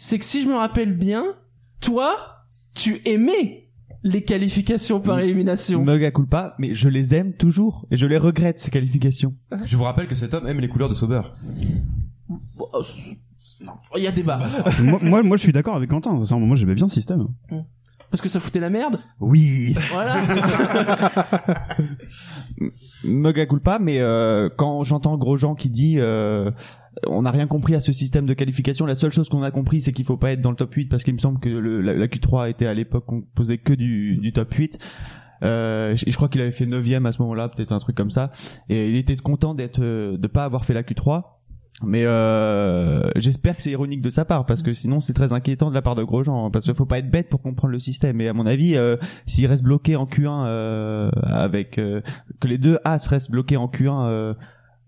C'est 0.00 0.20
que 0.20 0.24
si 0.24 0.40
je 0.42 0.46
me 0.46 0.54
rappelle 0.54 0.96
bien, 0.96 1.24
toi, 1.80 2.14
tu 2.72 3.02
aimais 3.04 3.68
les 4.04 4.22
qualifications 4.22 5.00
par 5.00 5.18
élimination. 5.18 5.82
Mega 5.84 6.12
culpa, 6.12 6.54
mais 6.60 6.72
je 6.72 6.88
les 6.88 7.16
aime 7.16 7.32
toujours 7.32 7.84
et 7.90 7.96
je 7.96 8.06
les 8.06 8.16
regrette 8.16 8.60
ces 8.60 8.70
qualifications. 8.70 9.34
Je 9.64 9.76
vous 9.76 9.82
rappelle 9.82 10.06
que 10.06 10.14
cet 10.14 10.34
homme 10.34 10.46
aime 10.46 10.60
les 10.60 10.68
couleurs 10.68 10.88
de 10.88 10.94
Sauber. 10.94 11.22
Non, 13.60 13.72
il 13.96 14.04
y 14.04 14.06
a 14.06 14.12
débat. 14.12 14.40
moi, 14.84 15.00
moi, 15.02 15.22
moi, 15.24 15.36
je 15.36 15.42
suis 15.42 15.52
d'accord 15.52 15.74
avec 15.74 15.90
Quentin. 15.90 16.16
sincèrement, 16.20 16.46
Moi, 16.46 16.54
j'aimais 16.54 16.76
bien 16.76 16.86
le 16.86 16.92
système. 16.92 17.26
Parce 18.12 18.22
que 18.22 18.28
ça 18.28 18.38
foutait 18.38 18.60
la 18.60 18.70
merde. 18.70 19.00
Oui. 19.18 19.74
Voilà. 19.90 20.22
Mega 23.04 23.46
culpa, 23.46 23.80
mais 23.80 23.98
euh, 23.98 24.48
quand 24.56 24.84
j'entends 24.84 25.18
Grosjean 25.18 25.56
qui 25.56 25.70
dit 25.70 25.96
euh, 25.98 26.52
on 27.06 27.22
n'a 27.22 27.30
rien 27.30 27.46
compris 27.46 27.74
à 27.74 27.80
ce 27.80 27.92
système 27.92 28.26
de 28.26 28.34
qualification, 28.34 28.86
la 28.86 28.94
seule 28.94 29.12
chose 29.12 29.28
qu'on 29.28 29.42
a 29.42 29.50
compris 29.50 29.80
c'est 29.80 29.92
qu'il 29.92 30.04
faut 30.04 30.16
pas 30.16 30.32
être 30.32 30.40
dans 30.40 30.50
le 30.50 30.56
top 30.56 30.74
8 30.74 30.86
parce 30.86 31.04
qu'il 31.04 31.14
me 31.14 31.18
semble 31.18 31.40
que 31.40 31.48
la, 31.48 31.94
la 31.94 32.06
Q3 32.06 32.50
était 32.50 32.66
à 32.66 32.74
l'époque 32.74 33.06
composée 33.06 33.58
que 33.58 33.72
du, 33.72 34.32
top 34.34 34.52
8. 34.52 34.78
Euh, 35.44 35.94
je, 35.94 36.16
crois 36.16 36.28
qu'il 36.28 36.40
avait 36.40 36.50
fait 36.50 36.66
9 36.66 36.84
à 37.04 37.12
ce 37.12 37.22
moment-là, 37.22 37.48
peut-être 37.48 37.72
un 37.72 37.78
truc 37.78 37.96
comme 37.96 38.10
ça. 38.10 38.30
Et 38.68 38.90
il 38.90 38.96
était 38.96 39.16
content 39.16 39.54
d'être 39.54 39.80
euh, 39.80 40.16
de 40.16 40.26
pas 40.26 40.44
avoir 40.44 40.64
fait 40.64 40.74
la 40.74 40.82
Q3. 40.82 41.22
Mais 41.82 42.04
euh, 42.04 43.08
j'espère 43.14 43.56
que 43.56 43.62
c'est 43.62 43.70
ironique 43.70 44.02
de 44.02 44.10
sa 44.10 44.24
part 44.24 44.46
parce 44.46 44.62
que 44.62 44.72
sinon 44.72 44.98
c'est 44.98 45.12
très 45.12 45.32
inquiétant 45.32 45.70
de 45.70 45.74
la 45.74 45.82
part 45.82 45.94
de 45.94 46.02
Grosjean 46.02 46.46
hein, 46.46 46.50
parce 46.50 46.64
qu'il 46.64 46.74
faut 46.74 46.86
pas 46.86 46.98
être 46.98 47.10
bête 47.10 47.28
pour 47.28 47.40
comprendre 47.40 47.72
le 47.72 47.78
système 47.78 48.20
et 48.20 48.28
à 48.28 48.32
mon 48.32 48.46
avis 48.46 48.76
euh, 48.76 48.96
s'il 49.26 49.46
reste 49.46 49.62
bloqué 49.62 49.94
en 49.94 50.06
Q1 50.06 50.44
euh, 50.46 51.10
avec 51.22 51.78
euh, 51.78 52.00
que 52.40 52.48
les 52.48 52.58
deux 52.58 52.78
As 52.84 53.06
restent 53.06 53.30
bloqués 53.30 53.56
en 53.56 53.68
Q1 53.68 54.06
euh, 54.06 54.34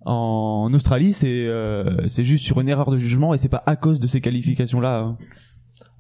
en 0.06 0.72
Australie 0.72 1.12
c'est 1.12 1.46
euh, 1.46 2.08
c'est 2.08 2.24
juste 2.24 2.44
sur 2.44 2.60
une 2.60 2.68
erreur 2.68 2.90
de 2.90 2.98
jugement 2.98 3.34
et 3.34 3.38
c'est 3.38 3.48
pas 3.48 3.62
à 3.66 3.76
cause 3.76 4.00
de 4.00 4.06
ces 4.06 4.20
qualifications 4.20 4.80
là 4.80 5.16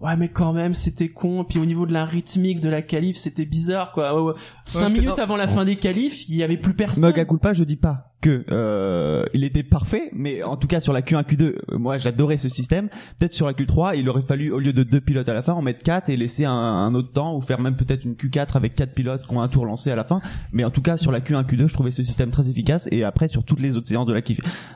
Ouais, 0.00 0.16
mais 0.16 0.30
quand 0.30 0.54
même, 0.54 0.72
c'était 0.72 1.10
con. 1.10 1.44
Puis 1.44 1.58
au 1.58 1.66
niveau 1.66 1.84
de 1.84 1.92
la 1.92 2.06
rythmique 2.06 2.60
de 2.60 2.70
la 2.70 2.80
qualif, 2.80 3.18
c'était 3.18 3.44
bizarre, 3.44 3.92
quoi. 3.92 4.14
Ouais, 4.14 4.32
ouais. 4.32 4.40
Cinq 4.64 4.94
minutes 4.94 5.08
non. 5.08 5.22
avant 5.22 5.36
la 5.36 5.46
fin 5.46 5.66
des 5.66 5.76
qualifs, 5.76 6.26
il 6.28 6.36
y 6.36 6.42
avait 6.42 6.56
plus 6.56 6.72
personne. 6.72 7.04
Mega 7.04 7.26
culpa, 7.26 7.52
je 7.52 7.64
dis 7.64 7.76
pas 7.76 8.09
que 8.20 8.44
euh, 8.50 9.24
il 9.32 9.44
était 9.44 9.62
parfait, 9.62 10.10
mais 10.12 10.42
en 10.42 10.56
tout 10.56 10.66
cas 10.66 10.80
sur 10.80 10.92
la 10.92 11.00
Q1, 11.00 11.24
Q2, 11.24 11.42
euh, 11.42 11.78
moi 11.78 11.98
j'adorais 11.98 12.36
ce 12.36 12.48
système. 12.48 12.88
Peut-être 13.18 13.32
sur 13.32 13.46
la 13.46 13.54
Q3, 13.54 13.98
il 13.98 14.08
aurait 14.08 14.22
fallu 14.22 14.50
au 14.50 14.58
lieu 14.58 14.72
de 14.72 14.82
deux 14.82 15.00
pilotes 15.00 15.28
à 15.28 15.34
la 15.34 15.42
fin, 15.42 15.54
en 15.54 15.62
mettre 15.62 15.82
quatre 15.82 16.10
et 16.10 16.16
laisser 16.16 16.44
un, 16.44 16.94
autre 16.94 17.12
temps 17.12 17.36
ou 17.36 17.40
faire 17.40 17.60
même 17.60 17.76
peut-être 17.76 18.04
une 18.04 18.14
Q4 18.14 18.56
avec 18.56 18.74
quatre 18.74 18.94
pilotes 18.94 19.26
qui 19.26 19.34
ont 19.34 19.40
un 19.40 19.48
tour 19.48 19.64
lancé 19.64 19.90
à 19.90 19.96
la 19.96 20.04
fin. 20.04 20.20
Mais 20.52 20.64
en 20.64 20.70
tout 20.70 20.82
cas 20.82 20.96
sur 20.96 21.12
la 21.12 21.20
Q1, 21.20 21.44
Q2, 21.44 21.68
je 21.68 21.74
trouvais 21.74 21.90
ce 21.90 22.02
système 22.02 22.30
très 22.30 22.48
efficace. 22.48 22.88
Et 22.90 23.04
après 23.04 23.28
sur 23.28 23.44
toutes 23.44 23.60
les 23.60 23.76
autres 23.76 23.88
séances 23.88 24.06
de 24.06 24.12
la 24.12 24.20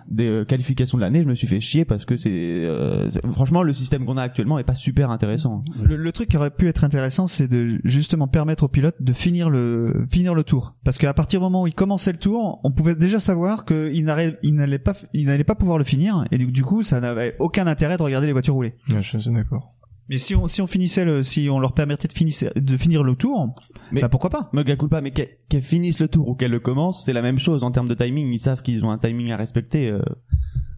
des 0.09 0.27
euh, 0.27 0.45
qualifications 0.45 0.99
de 0.99 1.03
l'année, 1.03 1.23
je 1.23 1.29
me 1.29 1.35
suis 1.35 1.47
fait 1.47 1.61
chier 1.61 1.85
parce 1.85 2.05
que 2.05 2.17
c'est 2.17 2.31
euh, 2.33 3.09
franchement 3.31 3.63
le 3.63 3.73
système 3.73 4.07
qu'on 4.07 4.17
a 4.17 4.23
actuellement 4.23 4.59
est 4.59 4.65
pas 4.65 4.75
super 4.75 5.11
intéressant. 5.11 5.63
Le, 5.83 5.97
le 5.97 6.13
truc 6.13 6.31
qui 6.31 6.37
aurait 6.37 6.51
pu 6.51 6.67
être 6.69 6.83
intéressant, 6.83 7.29
c'est 7.29 7.47
de 7.47 7.79
justement 7.85 8.27
permettre 8.27 8.65
au 8.65 8.69
pilote 8.69 8.97
de 9.01 9.13
finir 9.13 9.51
le 9.51 10.07
finir 10.11 10.35
le 10.35 10.45
tour, 10.45 10.75
parce 10.83 10.99
qu'à 10.99 11.13
partir 11.13 11.41
du 11.41 11.45
moment 11.45 11.63
où 11.63 11.67
il 11.67 11.75
commençait 11.75 12.13
le 12.13 12.19
tour, 12.19 12.61
on 12.65 12.71
pouvait 12.71 12.95
déjà 12.95 13.21
savoir 13.21 13.34
qu'il 13.65 14.05
n'arrête- 14.05 14.39
il 14.43 14.55
n'allait 14.55 14.79
pas 14.79 14.95
il 15.13 15.27
n'allait 15.27 15.45
pas 15.45 15.55
pouvoir 15.55 15.79
le 15.79 15.85
finir, 15.85 16.25
et 16.31 16.39
du, 16.39 16.47
du 16.53 16.65
coup, 16.65 16.83
ça 16.83 17.01
n'avait 17.01 17.37
aucun 17.39 17.67
intérêt 17.67 17.97
de 17.97 18.03
regarder 18.03 18.27
les 18.27 18.33
voitures 18.33 18.55
rouler. 18.55 18.75
Ouais, 18.91 19.03
je 19.03 19.19
suis 19.19 19.33
d'accord. 19.33 19.71
Mais 20.11 20.19
si 20.19 20.35
on 20.35 20.49
si 20.49 20.61
on 20.61 20.67
finissait 20.67 21.05
le 21.07 21.23
si 21.23 21.49
on 21.51 21.59
leur 21.59 21.73
permettait 21.73 22.09
de 22.09 22.13
finir 22.13 22.51
de 22.55 22.77
finir 22.77 23.03
le 23.03 23.17
tour, 23.17 23.55
Mais- 23.91 24.03
bah 24.03 24.11
pourquoi 24.11 24.29
pas? 24.29 24.51
Mega 24.53 24.77
culpa, 24.77 25.01
mais 25.01 25.13
qu'elles 25.13 25.63
finissent 25.63 25.99
le 26.01 26.09
tour 26.09 26.29
ou 26.29 26.35
qu'elles 26.35 26.51
le 26.51 26.61
commencent, 26.61 27.05
c'est 27.07 27.15
la 27.15 27.23
même 27.23 27.39
chose 27.39 27.65
en 27.65 27.71
termes 27.71 27.89
de 27.89 27.95
timing. 27.95 28.31
Ils 28.33 28.39
savent 28.39 28.61
qu'ils 28.63 28.85
ont 28.85 28.91
un 28.91 28.99
timing 28.99 29.31
à 29.33 29.37
respecter. 29.39 29.89
euh. 29.91 30.03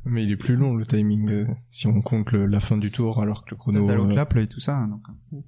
Mais 0.05 0.23
il 0.23 0.31
est 0.31 0.37
plus 0.37 0.55
long 0.55 0.75
le 0.77 0.87
timing 0.87 1.29
euh, 1.29 1.47
si 1.73 1.89
on 1.89 2.01
compte 2.03 2.31
le- 2.31 2.47
la 2.47 2.61
fin 2.61 2.77
du 2.77 2.93
tour 2.93 3.21
alors 3.21 3.45
que 3.45 3.51
le 3.51 3.57
chrono. 3.57 3.85
T'as 3.85 3.97
le 3.97 4.03
euh, 4.03 4.13
clap 4.13 4.37
et 4.37 4.47
tout 4.47 4.61
ça. 4.61 4.77
hein, 4.77 4.87
donc. 4.89 5.43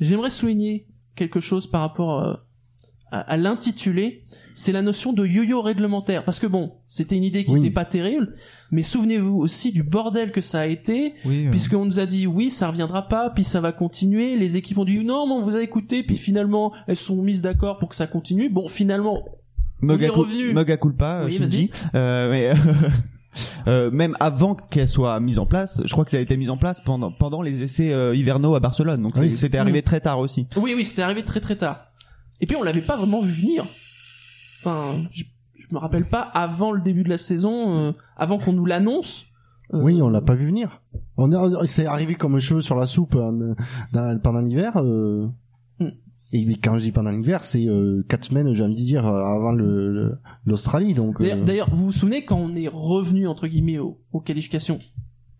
J'aimerais 0.00 0.30
souligner 0.30 0.86
quelque 1.16 1.40
chose 1.40 1.66
par 1.66 1.80
rapport 1.80 2.20
euh, 2.24 2.34
à, 3.10 3.20
à 3.20 3.36
l'intitulé, 3.36 4.24
c'est 4.54 4.72
la 4.72 4.82
notion 4.82 5.12
de 5.12 5.26
yo-yo 5.26 5.62
réglementaire. 5.62 6.24
Parce 6.24 6.38
que 6.38 6.46
bon, 6.46 6.72
c'était 6.88 7.16
une 7.16 7.24
idée 7.24 7.44
qui 7.44 7.52
Oui. 7.52 7.60
n'était 7.60 7.74
pas 7.74 7.84
terrible, 7.84 8.34
mais 8.70 8.82
souvenez-vous 8.82 9.36
aussi 9.36 9.72
du 9.72 9.82
bordel 9.82 10.32
que 10.32 10.40
ça 10.40 10.60
a 10.60 10.66
été, 10.66 11.14
Oui. 11.24 11.46
euh, 11.46 11.50
puisqu'on 11.50 11.84
nous 11.84 11.98
a 12.00 12.06
dit 12.06 12.26
oui, 12.26 12.50
ça 12.50 12.68
reviendra 12.68 13.08
pas, 13.08 13.30
puis 13.30 13.44
ça 13.44 13.60
va 13.60 13.72
continuer. 13.72 14.36
Les 14.36 14.56
équipes 14.56 14.78
ont 14.78 14.84
dit 14.84 15.04
non, 15.04 15.26
mais 15.26 15.32
on 15.34 15.42
vous 15.42 15.56
a 15.56 15.62
écouté, 15.62 16.02
puis 16.02 16.16
finalement 16.16 16.72
elles 16.86 16.96
sont 16.96 17.16
mises 17.22 17.42
d'accord 17.42 17.78
pour 17.78 17.88
que 17.88 17.94
ça 17.96 18.06
continue. 18.06 18.48
Bon, 18.48 18.68
finalement, 18.68 19.22
Mega, 19.82 20.06
est 20.06 20.10
cul- 20.10 20.14
revenu. 20.20 20.76
Culpa, 20.78 21.22
Oui, 21.24 21.32
Shinji. 21.32 21.70
Euh, 21.94 22.30
mais 22.30 22.52
euh, 23.68 23.90
même 23.90 24.14
avant 24.20 24.54
qu'elle 24.54 24.88
soit 24.88 25.18
mise 25.20 25.38
en 25.38 25.46
place, 25.46 25.80
je 25.84 25.92
crois 25.92 26.04
que 26.04 26.10
ça 26.10 26.16
a 26.16 26.20
été 26.20 26.36
mis 26.36 26.48
en 26.50 26.56
place 26.56 26.80
pendant 26.80 27.10
pendant 27.10 27.42
les 27.42 27.62
essais 27.62 27.92
euh, 27.92 28.14
hivernaux 28.14 28.54
à 28.54 28.60
Barcelone. 28.60 29.02
Donc 29.02 29.14
Oui, 29.16 29.30
c'était 29.30 29.58
arrivé 29.58 29.82
très 29.82 30.00
tard 30.00 30.18
aussi. 30.18 30.46
oui, 30.56 30.74
oui, 30.76 30.84
c'était 30.84 31.02
arrivé 31.02 31.24
très 31.24 31.40
très 31.40 31.56
tard. 31.56 31.86
Et 32.40 32.46
puis 32.46 32.56
on 32.56 32.62
l'avait 32.62 32.80
pas 32.80 32.96
vraiment 32.96 33.20
vu 33.20 33.32
venir. 33.32 33.64
Enfin, 34.58 34.94
je, 35.12 35.24
je 35.58 35.66
me 35.72 35.78
rappelle 35.78 36.04
pas 36.04 36.20
avant 36.20 36.72
le 36.72 36.80
début 36.80 37.02
de 37.04 37.08
la 37.08 37.18
saison, 37.18 37.78
euh, 37.78 37.92
avant 38.16 38.38
qu'on 38.38 38.52
nous 38.52 38.66
l'annonce. 38.66 39.26
euh, 39.74 39.80
Oui, 39.82 40.00
on 40.02 40.08
l'a 40.08 40.20
pas 40.20 40.34
vu 40.34 40.46
venir. 40.46 40.80
On 41.16 41.32
est, 41.32 41.66
c'est 41.66 41.86
arrivé 41.86 42.14
comme 42.14 42.34
un 42.34 42.40
cheveu 42.40 42.60
sur 42.62 42.76
la 42.76 42.86
soupe 42.86 43.14
dans- 43.92 44.18
pendant 44.22 44.40
l'hiver. 44.40 44.72
euh, 44.76 45.26
Hmm. 45.78 45.88
Et 46.32 46.56
quand 46.58 46.74
je 46.78 46.84
dis 46.84 46.92
pendant 46.92 47.10
l'hiver, 47.10 47.42
c'est 47.44 47.66
quatre 48.08 48.24
semaines, 48.26 48.52
j'ai 48.54 48.62
envie 48.62 48.74
de 48.74 48.86
dire, 48.86 49.04
avant 49.06 49.52
le- 49.52 49.92
le- 49.92 50.18
l'Australie. 50.46 50.94
Donc, 50.94 51.20
D'ailleurs, 51.20 51.44
d'ailleurs, 51.44 51.70
vous 51.74 51.86
vous 51.86 51.92
souvenez 51.92 52.24
quand 52.24 52.36
on 52.38 52.54
est 52.54 52.68
revenu 52.68 53.26
entre 53.26 53.46
guillemets 53.48 53.78
aux, 53.78 53.98
aux 54.12 54.20
qualifications? 54.20 54.78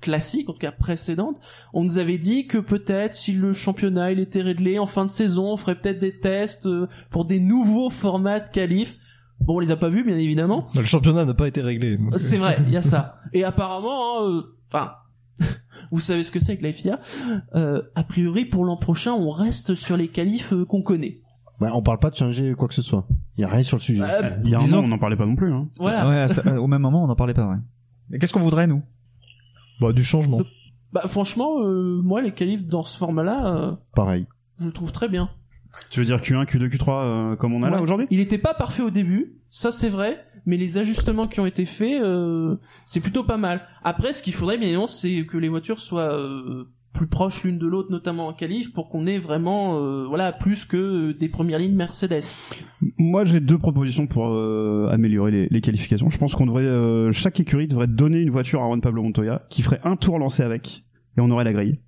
Classiques, 0.00 0.48
en 0.48 0.52
tout 0.52 0.58
cas 0.58 0.72
précédentes, 0.72 1.40
on 1.72 1.84
nous 1.84 1.98
avait 1.98 2.18
dit 2.18 2.46
que 2.46 2.58
peut-être 2.58 3.14
si 3.14 3.32
le 3.32 3.52
championnat 3.52 4.12
il 4.12 4.20
était 4.20 4.42
réglé 4.42 4.78
en 4.78 4.86
fin 4.86 5.04
de 5.06 5.10
saison, 5.10 5.52
on 5.52 5.56
ferait 5.56 5.74
peut-être 5.76 5.98
des 6.00 6.18
tests 6.18 6.66
euh, 6.66 6.86
pour 7.10 7.24
des 7.24 7.40
nouveaux 7.40 7.90
formats 7.90 8.40
de 8.40 8.48
qualif. 8.48 8.96
Bon, 9.40 9.56
on 9.56 9.58
les 9.58 9.70
a 9.70 9.76
pas 9.76 9.88
vus, 9.88 10.04
bien 10.04 10.18
évidemment. 10.18 10.66
Le 10.76 10.84
championnat 10.84 11.24
n'a 11.24 11.34
pas 11.34 11.48
été 11.48 11.62
réglé. 11.62 11.98
C'est 12.16 12.36
vrai, 12.36 12.58
il 12.66 12.72
y 12.72 12.76
a 12.76 12.82
ça. 12.94 13.16
Et 13.32 13.42
apparemment, 13.44 14.20
hein, 14.20 14.28
euh, 14.28 14.42
enfin, 14.70 14.92
vous 15.90 16.00
savez 16.00 16.24
ce 16.24 16.30
que 16.30 16.40
c'est 16.40 16.52
avec 16.52 16.62
la 16.62 16.72
FIA. 16.72 17.00
Euh, 17.54 17.80
a 17.94 18.02
priori, 18.04 18.44
pour 18.44 18.64
l'an 18.64 18.76
prochain, 18.76 19.12
on 19.12 19.30
reste 19.30 19.74
sur 19.74 19.96
les 19.96 20.08
qualifs 20.08 20.52
euh, 20.52 20.64
qu'on 20.66 20.82
connaît. 20.82 21.16
ouais, 21.60 21.70
on 21.72 21.82
parle 21.82 21.98
pas 21.98 22.10
de 22.10 22.16
changer 22.16 22.52
quoi 22.54 22.68
que 22.68 22.74
ce 22.74 22.82
soit. 22.82 23.06
Il 23.38 23.40
y 23.40 23.44
a 23.44 23.48
rien 23.48 23.62
sur 23.62 23.78
le 23.78 23.80
sujet. 23.82 24.02
Euh, 24.02 24.30
Il 24.44 24.50
y 24.50 24.54
a 24.54 24.58
un 24.58 24.62
Disons- 24.62 24.80
an, 24.80 24.84
on 24.84 24.88
n'en 24.88 24.98
parlait 24.98 25.16
pas 25.16 25.24
non 25.26 25.36
plus. 25.36 25.50
Hein. 25.52 25.68
voilà. 25.78 26.06
Ouais, 26.08 26.28
ça- 26.28 26.42
euh, 26.46 26.56
au 26.58 26.66
même 26.66 26.82
moment, 26.82 27.04
on 27.04 27.06
n'en 27.06 27.16
parlait 27.16 27.32
pas. 27.32 27.46
Ouais. 27.48 27.56
Mais 28.10 28.18
qu'est-ce 28.18 28.34
qu'on 28.34 28.40
voudrait 28.40 28.66
nous? 28.66 28.82
Bah, 29.80 29.92
du 29.92 30.04
changement. 30.04 30.40
Bah, 30.92 31.02
franchement, 31.06 31.60
euh, 31.60 32.00
moi, 32.02 32.20
les 32.20 32.32
qualifs 32.32 32.64
dans 32.66 32.82
ce 32.82 32.96
format-là, 32.98 33.46
euh, 33.56 33.72
Pareil. 33.94 34.26
je 34.58 34.66
le 34.66 34.72
trouve 34.72 34.92
très 34.92 35.08
bien. 35.08 35.30
Tu 35.90 36.00
veux 36.00 36.06
dire 36.06 36.16
Q1, 36.18 36.44
Q2, 36.46 36.68
Q3 36.68 36.90
euh, 37.32 37.36
comme 37.36 37.54
on 37.54 37.62
a 37.62 37.70
là 37.70 37.76
Ouais. 37.76 37.82
aujourd'hui? 37.82 38.06
Il 38.10 38.18
était 38.20 38.38
pas 38.38 38.54
parfait 38.54 38.82
au 38.82 38.90
début, 38.90 39.36
ça 39.50 39.70
c'est 39.70 39.88
vrai, 39.88 40.24
mais 40.44 40.56
les 40.56 40.78
ajustements 40.78 41.28
qui 41.28 41.38
ont 41.38 41.46
été 41.46 41.64
faits, 41.64 42.02
euh, 42.02 42.56
c'est 42.84 42.98
plutôt 43.00 43.22
pas 43.22 43.36
mal. 43.36 43.62
Après, 43.84 44.12
ce 44.12 44.22
qu'il 44.22 44.34
faudrait 44.34 44.56
bien 44.58 44.66
évidemment, 44.66 44.88
c'est 44.88 45.24
que 45.26 45.38
les 45.38 45.48
voitures 45.48 45.78
soient 45.78 46.12
euh, 46.12 46.64
plus 46.92 47.06
proches 47.06 47.44
l'une 47.44 47.58
de 47.58 47.66
l'autre, 47.66 47.90
notamment 47.90 48.26
en 48.28 48.32
qualif, 48.32 48.72
pour 48.72 48.88
qu'on 48.88 49.06
ait 49.06 49.18
vraiment, 49.18 49.78
euh, 49.78 50.04
voilà, 50.08 50.32
plus 50.32 50.64
que 50.64 50.76
euh, 51.10 51.14
des 51.14 51.28
premières 51.28 51.58
lignes 51.58 51.76
Mercedes. 51.76 52.22
Moi, 52.98 53.24
j'ai 53.24 53.40
deux 53.40 53.58
propositions 53.58 54.06
pour 54.06 54.26
euh, 54.28 54.88
améliorer 54.90 55.30
les, 55.30 55.48
les 55.50 55.60
qualifications. 55.60 56.10
Je 56.10 56.18
pense 56.18 56.34
qu'on 56.34 56.46
devrait, 56.46 56.64
euh, 56.64 57.12
chaque 57.12 57.38
écurie 57.40 57.68
devrait 57.68 57.86
donner 57.86 58.18
une 58.18 58.30
voiture 58.30 58.60
à 58.62 58.66
Juan 58.66 58.80
Pablo 58.80 59.02
Montoya, 59.02 59.42
qui 59.50 59.62
ferait 59.62 59.80
un 59.84 59.96
tour 59.96 60.18
lancé 60.18 60.42
avec, 60.42 60.84
et 61.16 61.20
on 61.20 61.30
aurait 61.30 61.44
la 61.44 61.52
grille. 61.52 61.78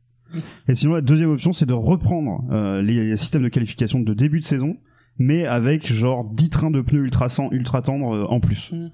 Et 0.68 0.74
sinon, 0.74 0.94
la 0.94 1.03
deuxième 1.03 1.30
option, 1.30 1.53
c'est 1.53 1.66
de 1.66 1.74
reprendre 1.74 2.44
euh, 2.50 2.80
les, 2.80 3.05
les 3.07 3.16
systèmes 3.18 3.42
de 3.42 3.48
qualification 3.50 4.00
de 4.00 4.14
début 4.14 4.40
de 4.40 4.44
saison, 4.44 4.76
mais 5.18 5.44
avec 5.44 5.92
genre 5.92 6.24
10 6.24 6.48
trains 6.48 6.70
de 6.70 6.80
pneus 6.80 7.03
ultra, 7.05 7.28
sang- 7.28 7.50
ultra 7.50 7.82
tendres 7.82 8.14
euh, 8.14 8.24
en 8.30 8.40
plus. 8.40 8.72
Mm. 8.72 8.88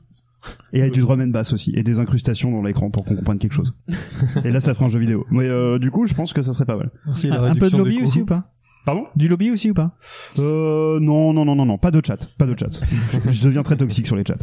Et 0.72 0.80
avec 0.80 0.93
du 0.93 1.01
drum 1.01 1.20
and 1.20 1.28
bass 1.28 1.53
aussi, 1.53 1.72
et 1.74 1.82
des 1.82 1.99
incrustations 1.99 2.51
dans 2.51 2.62
l'écran 2.62 2.91
pour 2.91 3.05
qu'on 3.05 3.16
comprenne 3.16 3.39
quelque 3.39 3.55
chose. 3.55 3.74
et 4.45 4.51
là, 4.51 4.61
ça 4.61 4.74
ferait 4.74 4.86
un 4.86 4.89
jeu 4.89 5.01
vidéo. 5.01 5.26
Mais 5.30 5.47
euh, 5.47 5.78
du 5.78 5.91
coup, 5.91 6.07
je 6.07 6.14
pense 6.14 6.32
que 6.32 6.43
ça 6.43 6.53
serait 6.53 6.66
pas 6.66 6.76
mal. 6.76 6.91
Merci, 7.07 7.28
la 7.28 7.41
Un 7.43 7.55
peu 7.55 7.70
de 7.70 7.76
lobby 7.76 8.03
aussi 8.03 8.20
ou 8.22 8.26
pas? 8.26 8.53
Pardon? 8.89 9.05
Du 9.16 9.28
lobby 9.28 9.51
aussi 9.51 9.70
ou 9.70 9.74
pas? 9.74 9.99
Euh, 10.39 10.99
non, 11.01 11.34
non, 11.34 11.45
non, 11.45 11.55
non, 11.55 11.66
non, 11.66 11.76
pas 11.76 11.91
de 11.91 12.01
chat, 12.03 12.26
pas 12.39 12.47
de 12.47 12.59
chat. 12.59 12.80
je, 13.30 13.43
deviens 13.43 13.62
très 13.62 13.76
toxique 13.76 14.07
sur 14.07 14.16
les 14.16 14.24
chats. 14.24 14.39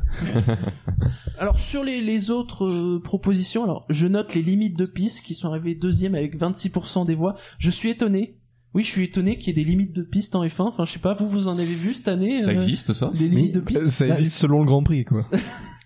Alors 1.39 1.57
sur 1.57 1.83
les, 1.83 1.99
les 1.99 2.29
autres 2.29 2.67
euh, 2.67 3.01
propositions, 3.03 3.63
alors 3.63 3.87
je 3.89 4.05
note 4.05 4.35
les 4.35 4.43
limites 4.43 4.77
de 4.77 4.85
piste 4.85 5.21
qui 5.21 5.33
sont 5.33 5.49
arrivées 5.49 5.73
deuxième 5.73 6.13
avec 6.13 6.39
26% 6.39 7.07
des 7.07 7.15
voix. 7.15 7.33
Je 7.57 7.71
suis 7.71 7.89
étonné. 7.89 8.37
Oui, 8.75 8.83
je 8.83 8.89
suis 8.89 9.05
étonné 9.05 9.39
qu'il 9.39 9.47
y 9.47 9.49
ait 9.59 9.63
des 9.63 9.67
limites 9.67 9.93
de 9.93 10.03
piste 10.03 10.35
en 10.35 10.45
F1. 10.45 10.67
Enfin, 10.67 10.85
je 10.85 10.91
sais 10.91 10.99
pas, 10.99 11.13
vous 11.13 11.27
vous 11.27 11.47
en 11.47 11.57
avez 11.57 11.73
vu 11.73 11.95
cette 11.95 12.09
année 12.09 12.43
Ça 12.43 12.49
euh, 12.49 12.53
existe 12.53 12.93
ça? 12.93 13.09
Des 13.17 13.27
limites 13.27 13.55
de 13.55 13.61
piste. 13.61 13.89
Ça 13.89 14.05
Là, 14.05 14.13
existe 14.13 14.37
selon 14.37 14.59
le 14.59 14.65
Grand 14.65 14.83
Prix, 14.83 15.05
quoi. 15.05 15.25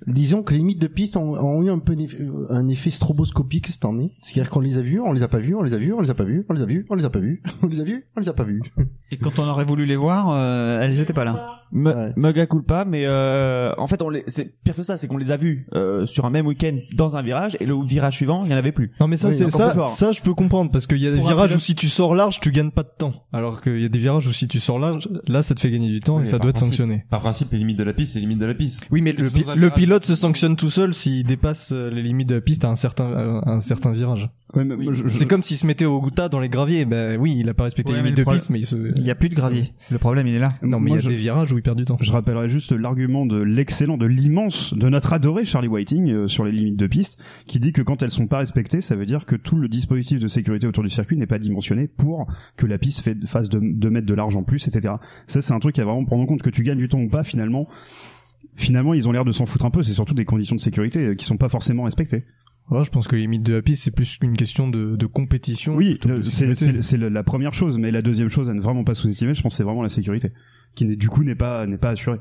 Disons 0.07 0.43
que 0.43 0.53
les 0.53 0.59
limites 0.59 0.79
de 0.79 0.87
piste 0.87 1.17
ont, 1.17 1.61
eu 1.61 1.69
un 1.69 1.79
peu 1.79 1.95
un 2.49 2.67
effet 2.67 2.89
stroboscopique 2.89 3.67
cette 3.67 3.83
année. 3.83 4.13
C'est-à-dire 4.21 4.49
qu'on 4.49 4.61
les 4.61 4.77
a 4.77 4.81
vus, 4.81 4.99
on 5.01 5.11
les 5.11 5.23
a 5.23 5.27
pas 5.27 5.39
vus, 5.39 5.55
on 5.55 5.61
les 5.61 5.73
a 5.73 5.77
vus, 5.77 5.93
on 5.93 6.01
les 6.01 6.09
a 6.09 6.13
pas 6.13 6.23
vus, 6.23 6.45
on 6.47 6.53
les 6.53 6.61
a 6.61 6.65
vus, 6.65 6.85
on 6.89 6.95
les 6.95 7.05
a 7.05 7.09
pas 7.09 7.19
vus, 7.19 7.41
on 7.63 7.67
les 7.67 7.81
a 7.81 7.83
vus, 7.83 8.05
on 8.15 8.19
les 8.21 8.29
a 8.29 8.33
pas 8.33 8.43
vus. 8.43 8.61
Et 9.11 9.17
quand 9.17 9.39
on 9.39 9.47
aurait 9.47 9.65
voulu 9.65 9.85
les 9.85 9.97
voir, 9.97 10.29
euh, 10.31 10.81
elles 10.81 11.01
étaient 11.01 11.13
pas 11.13 11.25
là. 11.25 11.58
Me, 11.71 11.93
Ouais. 11.93 12.13
Mega 12.15 12.45
culpa, 12.45 12.85
mais 12.85 13.03
euh, 13.05 13.71
en 13.77 13.87
fait, 13.87 14.01
on 14.01 14.09
les, 14.09 14.23
c'est 14.27 14.53
pire 14.63 14.75
que 14.75 14.83
ça, 14.83 14.97
c'est 14.97 15.07
qu'on 15.07 15.17
les 15.17 15.31
a 15.31 15.37
vus 15.37 15.67
euh, 15.75 16.05
sur 16.05 16.25
un 16.25 16.29
même 16.29 16.47
week-end 16.47 16.75
dans 16.95 17.15
un 17.15 17.21
virage, 17.21 17.55
et 17.59 17.65
le 17.65 17.75
virage 17.83 18.15
suivant, 18.15 18.43
il 18.45 18.51
y 18.51 18.53
en 18.53 18.57
avait 18.57 18.71
plus. 18.71 18.91
Non 18.99 19.07
mais 19.07 19.17
ça 19.17 19.27
Oui, 19.29 19.33
c'est 19.35 19.49
ça 19.51 19.73
fort. 19.73 19.87
ça 19.87 20.11
je 20.11 20.21
peux 20.21 20.33
comprendre 20.33 20.71
parce 20.71 20.87
qu'il 20.87 20.97
y 20.97 21.07
a 21.07 21.11
des 21.11 21.17
Pour 21.17 21.27
virages 21.27 21.53
où 21.55 21.59
si 21.59 21.75
tu 21.75 21.89
sors 21.89 22.15
large 22.15 22.39
tu 22.39 22.51
gagnes 22.51 22.71
pas 22.71 22.83
de 22.83 22.89
temps 22.97 23.13
alors 23.33 23.61
qu'il 23.61 23.79
y 23.81 23.85
a 23.85 23.89
des 23.89 23.99
virages 23.99 24.25
où 24.27 24.31
si 24.31 24.47
tu 24.47 24.59
sors 24.59 24.79
large 24.79 25.07
là 25.27 25.43
ça 25.43 25.53
te 25.55 25.59
fait 25.59 25.69
gagner 25.69 25.89
du 25.89 25.99
temps 25.99 26.17
Oui, 26.17 26.23
et 26.23 26.25
ça 26.25 26.39
doit 26.39 26.49
être 26.49 26.57
sanctionné. 26.57 27.05
Par 27.09 27.21
principe, 27.21 27.51
les 27.51 27.57
limites 27.59 27.77
de 27.77 27.83
la 27.83 27.93
piste, 27.93 28.13
c'est 28.13 28.19
les 28.19 28.25
limites 28.25 28.39
de 28.39 28.45
la 28.45 28.53
piste. 28.53 28.81
Oui 28.91 29.01
mais 29.01 29.11
le, 29.13 29.29
pi- 29.29 29.43
pilote 29.75 30.03
se 30.03 30.15
sanctionne 30.15 30.55
tout 30.55 30.69
seul 30.69 30.93
s'il 30.93 31.23
dépasse 31.23 31.71
euh, 31.73 31.89
les 31.89 32.01
limites 32.01 32.29
de 32.29 32.35
la 32.35 32.41
piste 32.41 32.65
à 32.65 32.69
un 32.69 32.75
certain 32.75 33.41
à 33.45 33.51
un 33.51 33.59
certain 33.59 33.91
virage. 33.91 34.29
Je- 34.55 34.61
je- 34.93 35.07
C'est 35.09 35.27
comme 35.27 35.43
s'il 35.43 35.57
se 35.57 35.65
mettait 35.67 35.85
au 35.85 36.01
tas 36.09 36.29
dans 36.29 36.39
les 36.39 36.49
graviers 36.49 36.85
ben 36.85 37.19
oui 37.19 37.35
il 37.39 37.47
a 37.49 37.53
pas 37.53 37.63
respecté 37.65 37.91
Ouais, 37.91 37.99
les 37.99 38.03
limites 38.03 38.17
le 38.19 38.25
de 38.25 38.31
piste 38.31 38.49
mais 38.49 38.59
il 38.59 38.65
se... 38.65 38.75
Il 38.97 39.03
y 39.05 39.11
a 39.11 39.15
plus 39.15 39.29
de 39.29 39.35
gravier. 39.35 39.73
Le 39.91 39.97
problème, 39.99 40.27
il 40.27 40.35
est 40.35 40.39
là. 40.39 40.53
non 40.63 40.79
mais 40.79 40.91
il 40.91 40.95
y 40.95 41.05
a 41.05 41.09
des 41.09 41.15
virages 41.15 41.51
où 41.53 41.58
du 41.75 41.85
temps. 41.85 41.97
Je 42.01 42.11
rappellerai 42.11 42.49
juste 42.49 42.71
l'argument 42.71 43.25
de 43.25 43.37
l'excellent, 43.37 43.97
de 43.97 44.05
l'immense, 44.05 44.73
de 44.73 44.89
notre 44.89 45.13
adoré 45.13 45.45
Charlie 45.45 45.67
Whiting 45.67 46.09
euh, 46.09 46.27
sur 46.27 46.45
les 46.45 46.51
limites 46.51 46.77
de 46.77 46.87
piste, 46.87 47.21
qui 47.45 47.59
dit 47.59 47.73
que 47.73 47.81
quand 47.81 48.01
elles 48.01 48.11
sont 48.11 48.27
pas 48.27 48.39
respectées, 48.39 48.81
ça 48.81 48.95
veut 48.95 49.05
dire 49.05 49.25
que 49.25 49.35
tout 49.35 49.55
le 49.55 49.67
dispositif 49.67 50.19
de 50.19 50.27
sécurité 50.27 50.67
autour 50.67 50.83
du 50.83 50.89
circuit 50.89 51.17
n'est 51.17 51.27
pas 51.27 51.39
dimensionné 51.39 51.87
pour 51.87 52.27
que 52.57 52.65
la 52.65 52.77
piste 52.77 53.01
fait, 53.01 53.15
fasse 53.25 53.49
2 53.49 53.89
mètres 53.89 54.07
de 54.07 54.13
large 54.13 54.35
en 54.35 54.43
plus, 54.43 54.67
etc. 54.67 54.95
Ça, 55.27 55.41
c'est 55.41 55.53
un 55.53 55.59
truc 55.59 55.77
à 55.79 55.85
vraiment 55.85 56.05
prendre 56.05 56.23
en 56.23 56.25
compte 56.25 56.41
que 56.41 56.49
tu 56.49 56.63
gagnes 56.63 56.77
du 56.77 56.87
temps 56.87 57.01
ou 57.01 57.09
pas, 57.09 57.23
finalement. 57.23 57.67
Finalement, 58.55 58.93
ils 58.93 59.07
ont 59.07 59.11
l'air 59.11 59.25
de 59.25 59.31
s'en 59.31 59.45
foutre 59.45 59.65
un 59.65 59.71
peu. 59.71 59.83
C'est 59.83 59.93
surtout 59.93 60.13
des 60.13 60.25
conditions 60.25 60.55
de 60.55 60.61
sécurité 60.61 60.99
euh, 60.99 61.15
qui 61.15 61.25
sont 61.25 61.37
pas 61.37 61.49
forcément 61.49 61.83
respectées. 61.83 62.23
Ouais, 62.69 62.83
je 62.83 62.91
pense 62.91 63.07
que 63.07 63.15
les 63.15 63.23
limites 63.23 63.43
de 63.43 63.53
la 63.53 63.61
piste 63.63 63.83
c'est 63.83 63.91
plus 63.91 64.19
une 64.21 64.37
question 64.37 64.67
de, 64.67 64.95
de 64.95 65.05
compétition. 65.07 65.75
Oui, 65.75 65.97
de 66.03 66.21
c'est 66.21 66.97
la 66.97 67.23
première 67.23 67.53
chose, 67.53 67.79
mais 67.79 67.89
la 67.89 68.03
deuxième 68.03 68.29
chose 68.29 68.47
à 68.49 68.53
ne 68.53 68.61
vraiment 68.61 68.83
pas 68.83 68.93
sous-estimer, 68.93 69.33
je 69.33 69.41
pense, 69.41 69.55
c'est 69.55 69.63
vraiment 69.63 69.81
la 69.81 69.89
sécurité, 69.89 70.31
qui 70.75 70.85
n'est- 70.85 70.95
du 70.95 71.09
coup 71.09 71.23
n'est 71.23 71.35
pas 71.35 71.65
n'est 71.65 71.77
pas 71.77 71.89
assurée. 71.91 72.19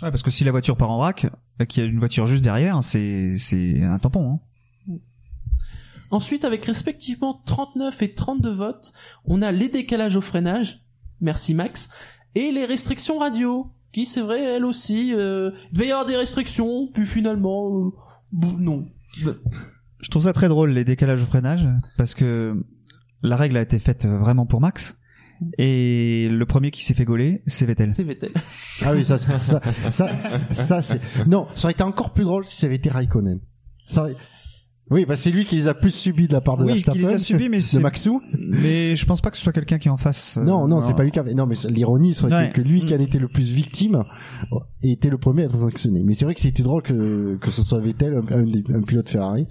Ouais, 0.00 0.10
parce 0.10 0.22
que 0.22 0.30
si 0.30 0.44
la 0.44 0.50
voiture 0.52 0.76
part 0.76 0.90
en 0.90 0.98
vrac, 0.98 1.26
euh, 1.60 1.64
qu'il 1.64 1.82
y 1.82 1.86
a 1.86 1.88
une 1.90 1.98
voiture 1.98 2.26
juste 2.26 2.42
derrière, 2.42 2.82
c'est 2.84 3.36
c'est 3.38 3.82
un 3.82 3.98
tampon. 3.98 4.32
Hein. 4.88 4.94
Ensuite, 6.10 6.44
avec 6.44 6.64
respectivement 6.64 7.42
39 7.44 8.00
et 8.02 8.14
32 8.14 8.50
votes, 8.52 8.92
on 9.24 9.42
a 9.42 9.52
les 9.52 9.68
décalages 9.68 10.16
au 10.16 10.20
freinage, 10.22 10.82
merci 11.20 11.52
Max, 11.54 11.90
et 12.34 12.50
les 12.50 12.64
restrictions 12.64 13.18
radio, 13.18 13.72
qui 13.92 14.06
c'est 14.06 14.22
vrai, 14.22 14.42
elles 14.42 14.64
aussi, 14.64 15.12
euh, 15.14 15.50
il 15.70 15.74
devait 15.74 15.88
y 15.88 15.90
avoir 15.90 16.06
des 16.06 16.16
restrictions, 16.16 16.88
puis 16.94 17.04
finalement, 17.04 17.76
euh, 17.78 17.90
non. 18.58 18.86
Je 20.00 20.08
trouve 20.10 20.22
ça 20.22 20.32
très 20.32 20.48
drôle 20.48 20.70
les 20.70 20.84
décalages 20.84 21.22
au 21.22 21.26
freinage 21.26 21.66
parce 21.98 22.14
que 22.14 22.64
la 23.22 23.36
règle 23.36 23.56
a 23.56 23.62
été 23.62 23.78
faite 23.78 24.06
vraiment 24.06 24.46
pour 24.46 24.60
Max. 24.60 24.96
Et 25.58 26.28
le 26.30 26.46
premier 26.46 26.70
qui 26.70 26.84
s'est 26.84 26.94
fait 26.94 27.04
gauler, 27.04 27.42
c'est 27.46 27.66
Vettel. 27.66 27.92
C'est 27.92 28.02
Vettel. 28.04 28.30
Ah 28.84 28.92
oui, 28.94 29.04
ça, 29.04 29.16
ça, 29.18 29.40
ça, 29.42 29.60
ça, 29.90 30.18
ça, 30.20 30.82
c'est. 30.82 31.00
Non, 31.26 31.46
ça 31.54 31.66
aurait 31.66 31.72
été 31.72 31.82
encore 31.82 32.12
plus 32.12 32.24
drôle 32.24 32.44
si 32.44 32.56
ça 32.56 32.66
avait 32.66 32.76
été 32.76 32.88
Raikkonen. 32.90 33.40
Ça 33.84 34.02
aurait- 34.02 34.16
Oui, 34.90 35.04
bah 35.04 35.16
c'est 35.16 35.30
lui 35.30 35.44
qui 35.44 35.56
les 35.56 35.68
a 35.68 35.74
plus 35.74 35.90
subis 35.90 36.28
de 36.28 36.32
la 36.32 36.40
part 36.40 36.56
de 36.56 36.64
Oui, 36.64 36.72
Verstappen, 36.74 36.98
qui 36.98 37.04
les 37.04 37.12
a 37.12 37.18
subis, 37.18 37.48
mais 37.48 37.56
de 37.58 37.62
c'est- 37.62 37.78
Maxou. 37.80 38.22
Mais 38.38 38.96
je 38.96 39.04
pense 39.04 39.20
pas 39.20 39.30
que 39.30 39.36
ce 39.36 39.42
soit 39.42 39.52
quelqu'un 39.52 39.78
qui 39.78 39.88
en 39.90 39.96
fasse. 39.96 40.36
euh, 40.38 40.44
Non, 40.44 40.66
non, 40.68 40.80
c'est 40.80 40.94
pas 40.94 41.02
lui 41.02 41.10
qui 41.10 41.18
avait. 41.18 41.34
Non, 41.34 41.46
mais 41.46 41.56
l'ironie 41.68 42.14
serait 42.14 42.32
Ouais. 42.32 42.50
que 42.54 42.60
lui 42.60 42.84
qui 42.84 42.94
en 42.94 43.00
était 43.00 43.18
le 43.18 43.28
plus 43.28 43.50
victime 43.50 44.02
et 44.82 44.92
était 44.92 45.10
le 45.10 45.18
premier 45.18 45.42
à 45.42 45.44
être 45.46 45.56
sanctionné. 45.58 46.02
Mais 46.04 46.14
c'est 46.14 46.24
vrai 46.24 46.34
que 46.34 46.40
c'était 46.40 46.62
drôle 46.62 46.82
que 46.82 47.36
que 47.40 47.50
ce 47.50 47.62
soit 47.62 47.80
Vettel, 47.80 48.14
un, 48.30 48.36
un, 48.36 48.76
un 48.76 48.82
pilote 48.82 49.08
Ferrari, 49.08 49.46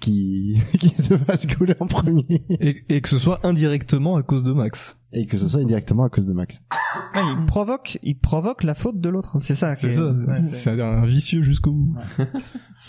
qui 0.00 0.60
qui 0.78 0.90
se 1.02 1.16
fasse 1.16 1.46
gauler 1.46 1.74
en 1.80 1.86
premier 1.86 2.24
Et, 2.50 2.84
et 2.88 3.00
que 3.00 3.08
ce 3.08 3.18
soit 3.18 3.40
indirectement 3.44 4.16
à 4.16 4.22
cause 4.22 4.44
de 4.44 4.52
Max. 4.52 4.98
et 5.12 5.26
que 5.26 5.36
ce 5.36 5.48
soit 5.48 5.60
indirectement 5.60 6.04
à 6.04 6.08
cause 6.08 6.26
de 6.26 6.32
Max. 6.32 6.62
Ouais, 7.14 7.22
il 7.38 7.46
provoque, 7.46 7.98
il 8.02 8.16
provoque 8.18 8.62
la 8.62 8.74
faute 8.74 9.00
de 9.00 9.08
l'autre. 9.08 9.36
C'est 9.40 9.54
ça. 9.54 9.74
C'est 9.76 9.88
est- 9.88 9.92
ça. 9.94 10.10
ouais, 10.12 10.34
c'est- 10.50 10.54
c'est 10.54 10.80
un 10.80 11.04
vicieux 11.06 11.42
jusqu'au 11.42 11.72
bout. 11.72 11.96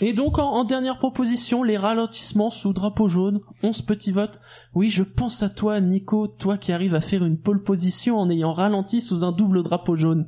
Et 0.00 0.12
donc, 0.12 0.38
en, 0.38 0.48
en 0.50 0.64
dernière 0.64 0.98
proposition, 0.98 1.62
les 1.62 1.76
ralentissements 1.76 2.50
sous 2.50 2.72
drapeau 2.72 3.08
jaune, 3.08 3.40
11 3.62 3.82
petits 3.82 4.12
votes. 4.12 4.40
Oui, 4.74 4.88
je 4.88 5.02
pense 5.02 5.42
à 5.42 5.50
toi, 5.50 5.80
Nico, 5.80 6.26
toi 6.26 6.56
qui 6.56 6.72
arrives 6.72 6.94
à 6.94 7.00
faire 7.00 7.24
une 7.24 7.38
pole 7.38 7.62
position 7.62 8.16
en 8.18 8.30
ayant 8.30 8.52
ralenti 8.52 9.00
sous 9.00 9.24
un 9.24 9.32
double 9.32 9.62
drapeau 9.62 9.96
jaune. 9.96 10.26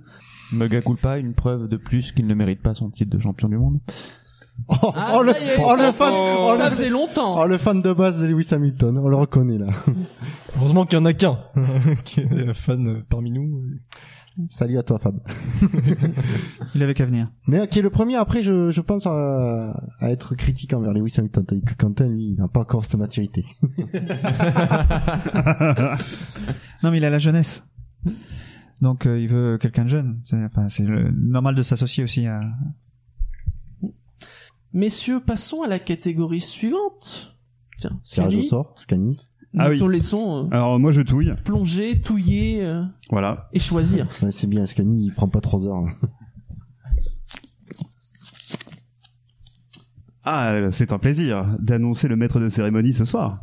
Mega 0.53 0.83
culpa, 0.83 1.17
une 1.19 1.33
preuve 1.33 1.69
de 1.69 1.79
plus 1.79 2.13
qu'il 2.13 2.27
ne 2.27 2.35
mérite 2.35 2.61
pas 2.61 2.75
son 2.75 2.91
titre 2.91 3.11
de 3.17 3.19
champion 3.19 3.49
du 3.49 3.57
monde. 3.57 3.79
Oh, 4.69 4.93
Ah, 4.95 5.15
oh, 5.17 5.23
le, 5.23 5.31
est. 5.31 5.59
oh, 5.59 5.75
le 5.77 5.93
fan, 5.93 6.13
oh, 6.15 6.55
Ça 6.57 6.65
le, 6.69 6.75
faisait 6.77 6.89
longtemps. 6.89 7.41
oh, 7.41 7.47
le 7.47 7.59
fan 7.59 7.83
de 7.83 7.93
base 7.93 8.21
de 8.21 8.27
Lewis 8.27 8.49
Hamilton, 8.53 8.97
on 8.99 9.09
le 9.09 9.17
reconnaît 9.17 9.59
là. 9.59 9.67
Heureusement 10.57 10.87
qu'il 10.87 10.99
y 10.99 11.03
en 11.03 11.05
a 11.05 11.13
qu'un 11.13 11.39
qui 12.05 12.21
est 12.21 12.55
fan 12.55 12.87
euh, 12.89 13.03
parmi 13.09 13.31
nous. 13.31 13.65
Salut 14.49 14.79
à 14.79 14.83
toi 14.83 14.99
Fab. 14.99 15.19
Il 16.75 16.83
avait 16.83 16.95
qu'à 16.95 17.05
venir. 17.05 17.29
Mais 17.49 17.61
euh, 17.61 17.67
qui 17.67 17.81
est 17.81 17.83
le 17.83 17.91
premier 17.91 18.17
après, 18.17 18.43
je, 18.43 18.71
je 18.71 18.81
pense 18.81 19.07
à, 19.07 19.79
à 20.01 20.11
être 20.11 20.35
critique 20.37 20.73
envers 20.73 20.93
Lewis 20.95 21.15
Hamilton, 21.19 21.45
tandis 21.45 21.63
que 21.63 21.75
Quentin 21.75 22.07
lui, 22.07 22.31
il 22.31 22.37
n'a 22.37 22.49
pas 22.49 22.61
encore 22.61 22.83
cette 22.85 22.99
maturité. 22.99 23.45
Non, 26.83 26.91
mais 26.91 26.97
il 26.99 27.05
a 27.05 27.11
la 27.11 27.19
jeunesse. 27.19 27.65
Donc 28.81 29.07
euh, 29.07 29.21
il 29.21 29.29
veut 29.29 29.59
quelqu'un 29.59 29.85
de 29.85 29.89
jeune. 29.91 30.21
C'est 30.25 30.43
enfin, 30.45 30.69
c'est 30.69 30.85
le- 30.85 31.11
normal 31.13 31.55
de 31.55 31.63
s'associer 31.63 32.03
aussi 32.05 32.27
à. 32.27 32.41
Messieurs, 34.73 35.21
passons 35.21 35.63
à 35.63 35.69
la 35.69 35.79
catégorie 35.79 36.41
suivante. 36.41 37.37
Tiens, 37.79 38.01
Tirage 38.05 38.29
au 38.29 38.31
Scani, 38.39 38.47
sort, 38.47 38.73
Scani. 38.77 39.19
Ah 39.59 39.69
oui. 39.69 39.79
nous 39.79 39.87
te 39.87 39.91
laissons 39.91 40.47
euh, 40.47 40.49
Alors 40.55 40.79
moi 40.81 40.93
je 40.93 41.03
touille, 41.03 41.35
plonger, 41.45 42.01
touiller 42.01 42.65
euh, 42.65 42.83
voilà. 43.11 43.51
et 43.53 43.59
choisir. 43.61 44.09
Ouais, 44.23 44.31
c'est 44.33 44.47
bien, 44.47 44.65
Scani, 44.65 45.07
il 45.07 45.13
prend 45.13 45.29
pas 45.29 45.41
trois 45.43 45.67
heures. 45.69 45.77
hein. 45.77 45.95
Ah, 50.25 50.71
c'est 50.71 50.93
un 50.93 50.99
plaisir 51.01 51.57
d'annoncer 51.59 52.07
le 52.07 52.15
maître 52.15 52.39
de 52.39 52.49
cérémonie 52.49 52.93
ce 52.93 53.05
soir. 53.05 53.41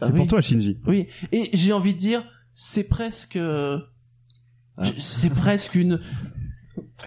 Ah 0.00 0.06
C'est 0.06 0.12
oui. 0.14 0.18
pour 0.20 0.26
toi, 0.28 0.40
Shinji. 0.40 0.80
Oui, 0.86 1.06
et 1.30 1.50
j'ai 1.52 1.74
envie 1.74 1.92
de 1.92 1.98
dire, 1.98 2.24
c'est 2.54 2.84
presque, 2.84 3.36
euh, 3.36 3.78
Ah. 4.78 4.84
je- 4.84 4.98
c'est 4.98 5.28
presque 5.28 5.74
une 5.74 6.00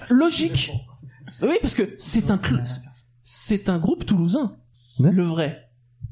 logique. 0.09 0.71
Oui, 1.41 1.55
parce 1.61 1.73
que 1.76 1.95
c'est 1.97 2.30
un, 2.32 2.38
cl- 2.38 2.80
c'est 3.26 3.67
un 3.67 3.80
groupe 3.80 4.05
toulousain, 4.05 4.53
Ouais. 4.99 5.11
le 5.11 5.23
vrai. 5.23 5.63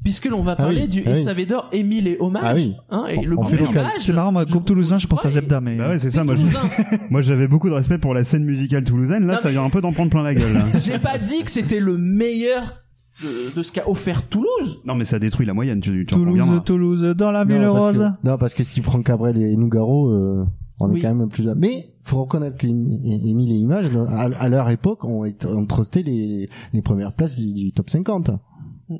Puisque 0.02 0.26
l'on 0.26 0.42
va 0.42 0.52
Ah 0.52 0.56
parler 0.56 0.82
oui, 0.82 0.88
du 0.88 1.02
ah 1.06 1.12
oui. 1.14 1.22
SAV 1.24 1.46
d'or 1.46 1.70
Émile 1.72 2.08
et 2.08 2.18
Hommage. 2.20 2.42
Ah 2.44 2.52
oui. 2.54 2.74
Hein, 2.90 3.06
et 3.08 3.16
On- 3.16 3.22
le 3.22 3.32
on 3.38 3.40
groupe 3.40 3.50
fait 3.52 3.56
local. 3.56 3.78
Hommage, 3.86 3.92
C'est 4.00 4.12
marrant, 4.12 4.32
moi, 4.32 4.44
groupe 4.44 4.66
toulousain, 4.66 4.98
je 4.98 5.06
pense 5.06 5.24
à 5.24 5.28
Ouais. 5.28 5.34
Zebda, 5.34 5.62
mais. 5.62 5.76
Bah 5.78 5.88
ouais, 5.88 5.98
c'est 5.98 6.10
ça. 6.10 6.24
Moi, 6.24 6.34
moi, 7.10 7.22
j'avais 7.22 7.48
beaucoup 7.48 7.70
de 7.70 7.74
respect 7.74 7.96
pour 7.96 8.12
la 8.12 8.22
scène 8.22 8.44
musicale 8.44 8.84
toulousaine. 8.84 9.26
Là, 9.26 9.32
Non, 9.34 9.38
ça 9.38 9.44
mais- 9.48 9.52
vient 9.52 9.64
un 9.64 9.70
peu 9.70 9.80
d'en 9.80 9.92
prendre 9.92 10.10
plein 10.10 10.22
la 10.22 10.34
gueule. 10.34 10.52
là. 10.52 10.66
J'ai 10.78 10.98
pas 10.98 11.16
dit 11.16 11.42
que 11.42 11.50
c'était 11.50 11.80
le 11.80 11.96
meilleur 11.96 12.82
de, 13.22 13.54
de 13.56 13.62
ce 13.62 13.72
qu'a 13.72 13.88
offert 13.88 14.28
Toulouse. 14.28 14.80
Non, 14.84 14.94
mais 14.94 15.06
ça 15.06 15.18
détruit 15.18 15.46
la 15.46 15.54
moyenne. 15.54 15.80
Tu, 15.80 16.04
tu. 16.04 16.14
Toulouse, 16.14 16.62
Toulouse, 16.66 17.02
dans 17.16 17.30
la 17.32 17.46
ville 17.46 17.62
non, 17.62 17.72
parce 17.72 17.96
rose. 17.96 18.12
que, 18.22 18.28
non, 18.28 18.36
parce 18.36 18.52
que 18.52 18.62
si 18.64 18.82
prend 18.82 19.00
Cabrel 19.00 19.38
et 19.38 19.56
Nougaro, 19.56 20.10
euh, 20.10 20.44
on 20.80 20.90
Oui. 20.90 20.98
est 20.98 21.02
quand 21.02 21.14
même 21.14 21.28
plus. 21.28 21.46
Mais 21.56 21.92
faut 22.04 22.20
reconnaître 22.22 22.56
qu'Emile 22.56 23.52
et 23.52 23.56
Image, 23.56 23.90
dans- 23.92 24.06
à, 24.06 24.48
leur 24.48 24.68
époque, 24.70 25.04
ont, 25.04 25.24
été- 25.24 25.46
ont 25.46 25.66
trusté 25.66 26.02
les, 26.02 26.48
les 26.72 26.82
premières 26.82 27.12
places 27.12 27.36
du, 27.38 27.52
du 27.52 27.72
top 27.72 27.90
50. 27.90 28.30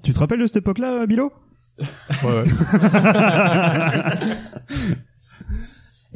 Tu 0.03 0.13
te 0.13 0.19
rappelles 0.19 0.41
de 0.41 0.47
cette 0.47 0.59
époque-là, 0.59 1.07
Bilo? 1.07 1.33
Ouais, 2.23 2.25
ouais. 2.25 2.45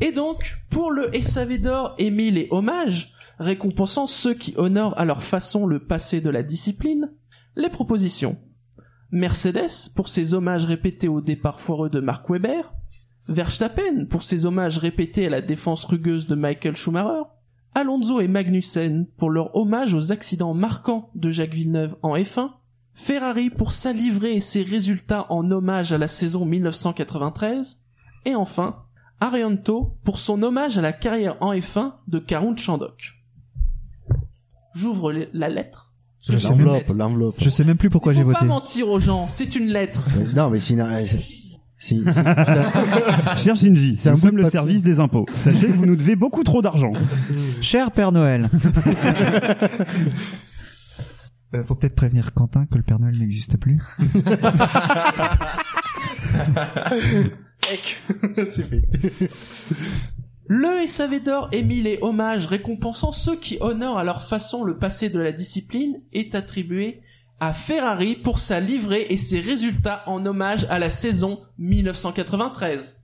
Et 0.01 0.13
donc, 0.13 0.59
pour 0.71 0.91
le 0.93 1.11
SAV 1.21 1.59
d'or 1.59 1.95
Émile 1.99 2.39
et 2.39 2.47
Hommage, 2.51 3.13
récompensant 3.39 4.07
ceux 4.07 4.35
qui 4.35 4.55
honorent 4.57 4.99
à 4.99 5.05
leur 5.05 5.23
façon 5.23 5.67
le 5.67 5.81
passé 5.81 6.21
de 6.21 6.31
la 6.31 6.43
discipline, 6.45 7.11
les 7.57 7.69
propositions. 7.69 8.37
Mercedes 9.11 9.91
pour 9.97 10.09
ses 10.09 10.35
hommages 10.35 10.67
répétés 10.67 11.09
au 11.09 11.21
départ 11.21 11.59
foireux 11.61 11.91
de 11.91 11.99
Mark 12.01 12.29
Webber, 12.31 12.63
Verstappen 13.29 14.07
pour 14.07 14.23
ses 14.23 14.47
hommages 14.47 14.79
répétés 14.79 15.27
à 15.27 15.31
la 15.31 15.43
défense 15.43 15.85
rugueuse 15.85 16.27
de 16.27 16.35
Michael 16.35 16.77
Schumacher, 16.77 17.25
Alonso 17.75 18.21
et 18.21 18.29
Magnussen 18.29 19.07
pour 19.17 19.31
leur 19.31 19.55
hommage 19.55 19.93
aux 19.95 20.13
accidents 20.13 20.55
marquants 20.55 21.11
de 21.15 21.31
Jacques 21.31 21.53
Villeneuve 21.55 21.97
en 22.03 22.17
F1, 22.17 22.51
Ferrari 22.95 23.51
pour 23.51 23.73
sa 23.73 23.93
livrée 23.93 24.35
et 24.37 24.41
ses 24.41 24.63
résultats 24.63 25.27
en 25.31 25.51
hommage 25.51 25.93
à 25.93 25.99
la 25.99 26.07
saison 26.09 26.47
1993, 26.47 27.81
et 28.25 28.35
enfin, 28.35 28.83
Arianto 29.21 29.99
pour 30.05 30.19
son 30.19 30.43
hommage 30.43 30.79
à 30.79 30.81
la 30.83 30.93
carrière 30.93 31.37
en 31.41 31.53
F1 31.53 31.93
de 32.09 32.19
Karun 32.19 32.57
Chandok. 32.57 33.15
J'ouvre 34.75 35.13
la 35.33 35.49
lettre. 35.49 35.93
L'enveloppe, 36.29 36.93
l'enveloppe. 36.97 37.37
Je 37.39 37.49
sais 37.49 37.65
même 37.65 37.77
plus 37.77 37.91
pourquoi 37.91 38.13
j'ai 38.13 38.23
faut 38.23 38.29
voté. 38.29 38.41
pas 38.41 38.45
mentir 38.45 38.89
aux 38.89 38.99
gens, 38.99 39.29
c'est 39.29 39.55
une 39.55 39.69
lettre. 39.69 40.09
Euh, 40.17 40.33
Non, 40.35 40.51
mais 40.51 40.59
sinon, 40.61 40.87
Cher 43.37 43.55
Shinji, 43.55 43.97
c'est 43.97 44.09
un 44.09 44.13
nous 44.13 44.19
sommes 44.19 44.37
le 44.37 44.51
service 44.51 44.83
des 44.83 44.99
impôts. 44.99 45.27
Sachez 45.35 45.69
que 45.69 45.73
vous 45.73 45.87
nous 45.87 45.95
devez 45.95 46.17
beaucoup 46.17 46.43
trop 46.43 46.61
d'argent. 46.61 46.93
Cher 47.61 47.93
Père 47.93 48.13
Noël. 48.13 48.51
Euh, 51.55 51.65
faut 51.65 51.75
peut-être 51.75 51.95
prévenir 51.95 52.35
Quentin 52.35 52.67
que 52.67 52.75
le 52.75 52.83
Père 52.83 52.99
Noël 52.99 53.17
n'existe 53.19 53.57
plus. 53.57 53.79
C'est 58.47 58.65
fait. 58.65 58.83
Le 60.47 60.87
SAV 60.87 61.23
d'or 61.23 61.49
émis 61.53 61.81
les 61.81 61.99
hommages 62.03 62.47
récompensant 62.47 63.13
ceux 63.13 63.37
qui 63.37 63.57
honorent 63.63 63.99
à 63.99 64.05
leur 64.05 64.23
façon 64.23 64.63
le 64.63 64.77
passé 64.77 65.09
de 65.09 65.19
la 65.19 65.33
discipline 65.33 65.97
est 66.13 66.35
attribué 66.35 67.01
à 67.41 67.53
Ferrari 67.53 68.17
pour 68.17 68.39
sa 68.39 68.61
livrée 68.61 69.07
et 69.11 69.17
ses 69.17 69.41
résultats 69.41 70.03
en 70.07 70.25
hommage 70.27 70.67
à 70.71 70.79
la 70.79 70.91
saison 70.91 71.41
1993. 71.59 72.97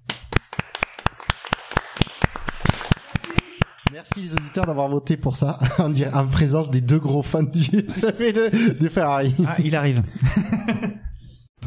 Merci 3.93 4.23
les 4.23 4.35
auditeurs 4.35 4.67
d'avoir 4.67 4.89
voté 4.89 5.17
pour 5.17 5.37
ça, 5.37 5.59
en, 5.79 5.89
dire- 5.89 6.11
en 6.17 6.27
présence 6.27 6.71
des 6.71 6.81
deux 6.81 6.99
gros 6.99 7.23
fans 7.23 7.45
du 7.45 7.69
de 7.83 8.89
Ferrari. 8.89 9.35
Ah, 9.47 9.57
il 9.63 9.77
arrive. 9.77 10.03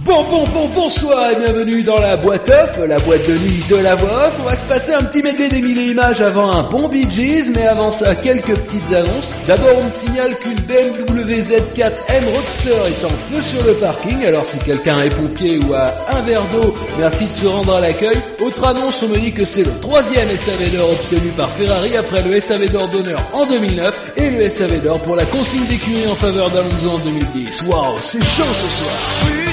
Bon, 0.06 0.24
bon, 0.30 0.44
bon, 0.54 0.70
bonsoir 0.74 1.32
et 1.32 1.40
bienvenue 1.40 1.82
dans 1.82 2.00
la 2.00 2.16
boîte 2.18 2.50
off, 2.50 2.80
la 2.88 3.00
boîte 3.00 3.28
de 3.28 3.34
nuit 3.38 3.64
de 3.68 3.78
la 3.78 3.96
voix 3.96 4.28
off. 4.28 4.34
On 4.40 4.44
va 4.44 4.56
se 4.56 4.66
passer 4.66 4.94
un 4.94 5.04
petit 5.04 5.24
médé 5.24 5.50
des 5.50 5.62
mille 5.62 5.90
images 5.90 6.22
avant 6.22 6.52
un 6.52 6.64
bon 6.64 6.88
Bee 6.88 7.08
mais 7.56 7.66
avant 7.66 7.90
ça, 7.90 8.14
quelques 8.16 8.56
petites 8.56 8.94
annonces. 8.94 9.32
D'abord, 9.48 9.80
on 9.82 9.86
me 9.86 9.92
signale 9.92 10.36
qu'une 10.38 10.56
BMW 10.56 11.42
Z4M 11.42 12.26
Roadster 12.34 12.70
est 12.86 13.06
en 13.06 13.10
feu 13.10 13.42
sur 13.42 13.66
le 13.66 13.74
parking, 13.74 14.24
alors 14.26 14.46
si 14.46 14.58
quelqu'un 14.60 15.02
est 15.02 15.10
pompier 15.10 15.60
ou 15.68 15.74
a 15.74 15.94
un 16.12 16.22
verre 16.22 16.44
d'eau, 16.54 16.74
merci 17.00 17.26
de 17.26 17.36
se 17.36 17.48
rendre 17.48 17.76
à 17.76 17.82
l'accueil. 17.82 18.18
Autre 18.40 18.66
annonce, 18.68 19.02
on 19.04 19.08
me 19.08 19.18
dit 19.18 19.34
que 19.34 19.46
c'est 19.46 19.64
le 19.64 19.80
troisième 19.82 20.30
SAV 20.30 20.78
d'or 20.78 20.92
obtenu 20.92 21.32
par 21.32 21.50
Ferrari 21.50 21.98
après 21.98 22.22
le 22.22 22.40
SAV 22.40 22.72
d'or 22.72 22.88
d'honneur 22.90 23.20
en 23.34 23.46
2009 23.46 24.14
et 24.18 24.30
le 24.30 24.50
SAV 24.50 24.82
d'or 24.84 25.00
pour 25.02 25.16
la 25.16 25.26
consigne 25.26 25.66
d'écurie 25.66 26.08
en 26.08 26.16
faveur 26.16 26.50
d'Alonso 26.52 26.92
en 26.94 27.00
2010. 27.00 27.64
Waouh, 27.64 27.96
c'est 28.02 28.24
chaud 28.24 28.44
ce 28.54 28.84
soir 28.84 29.47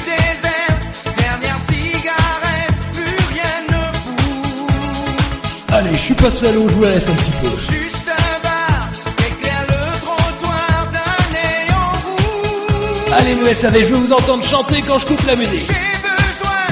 Allez, 5.76 5.90
je 5.92 5.96
suis 5.96 6.14
pas 6.14 6.30
salaud, 6.30 6.68
je 6.68 6.74
vous 6.74 6.82
la 6.82 6.90
laisse 6.90 7.08
un 7.08 7.14
petit 7.14 7.32
peu. 7.42 7.48
Juste 7.48 8.08
un 8.08 8.38
bar, 8.44 8.90
éclaire 9.18 9.66
le 9.66 9.80
trottoir 9.98 10.86
d'un 10.94 11.18
néon 11.34 11.88
rouge. 12.06 13.12
Allez, 13.18 13.34
vous 13.34 13.52
SAV, 13.52 13.78
je 13.80 13.86
veux 13.92 13.96
vous 13.96 14.12
entendre 14.12 14.44
chanter 14.44 14.82
quand 14.82 14.98
je 15.00 15.06
coupe 15.06 15.26
la 15.26 15.34
musique. 15.34 15.58
J'ai 15.58 15.98
besoin 15.98 16.66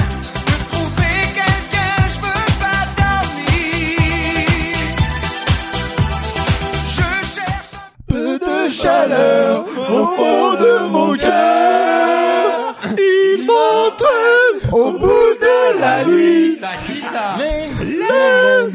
de 0.47 0.55
trouver 0.71 1.15
quelqu'un, 1.35 1.95
je 2.07 2.19
veux 2.25 2.47
pas 2.63 2.83
dormir. 3.03 3.99
Je 6.85 7.07
cherche 7.35 7.73
un 7.73 8.13
Peu 8.13 8.39
de 8.39 8.71
chaleur 8.71 9.65
au 9.91 10.05
fond 10.15 10.53
de 10.63 10.72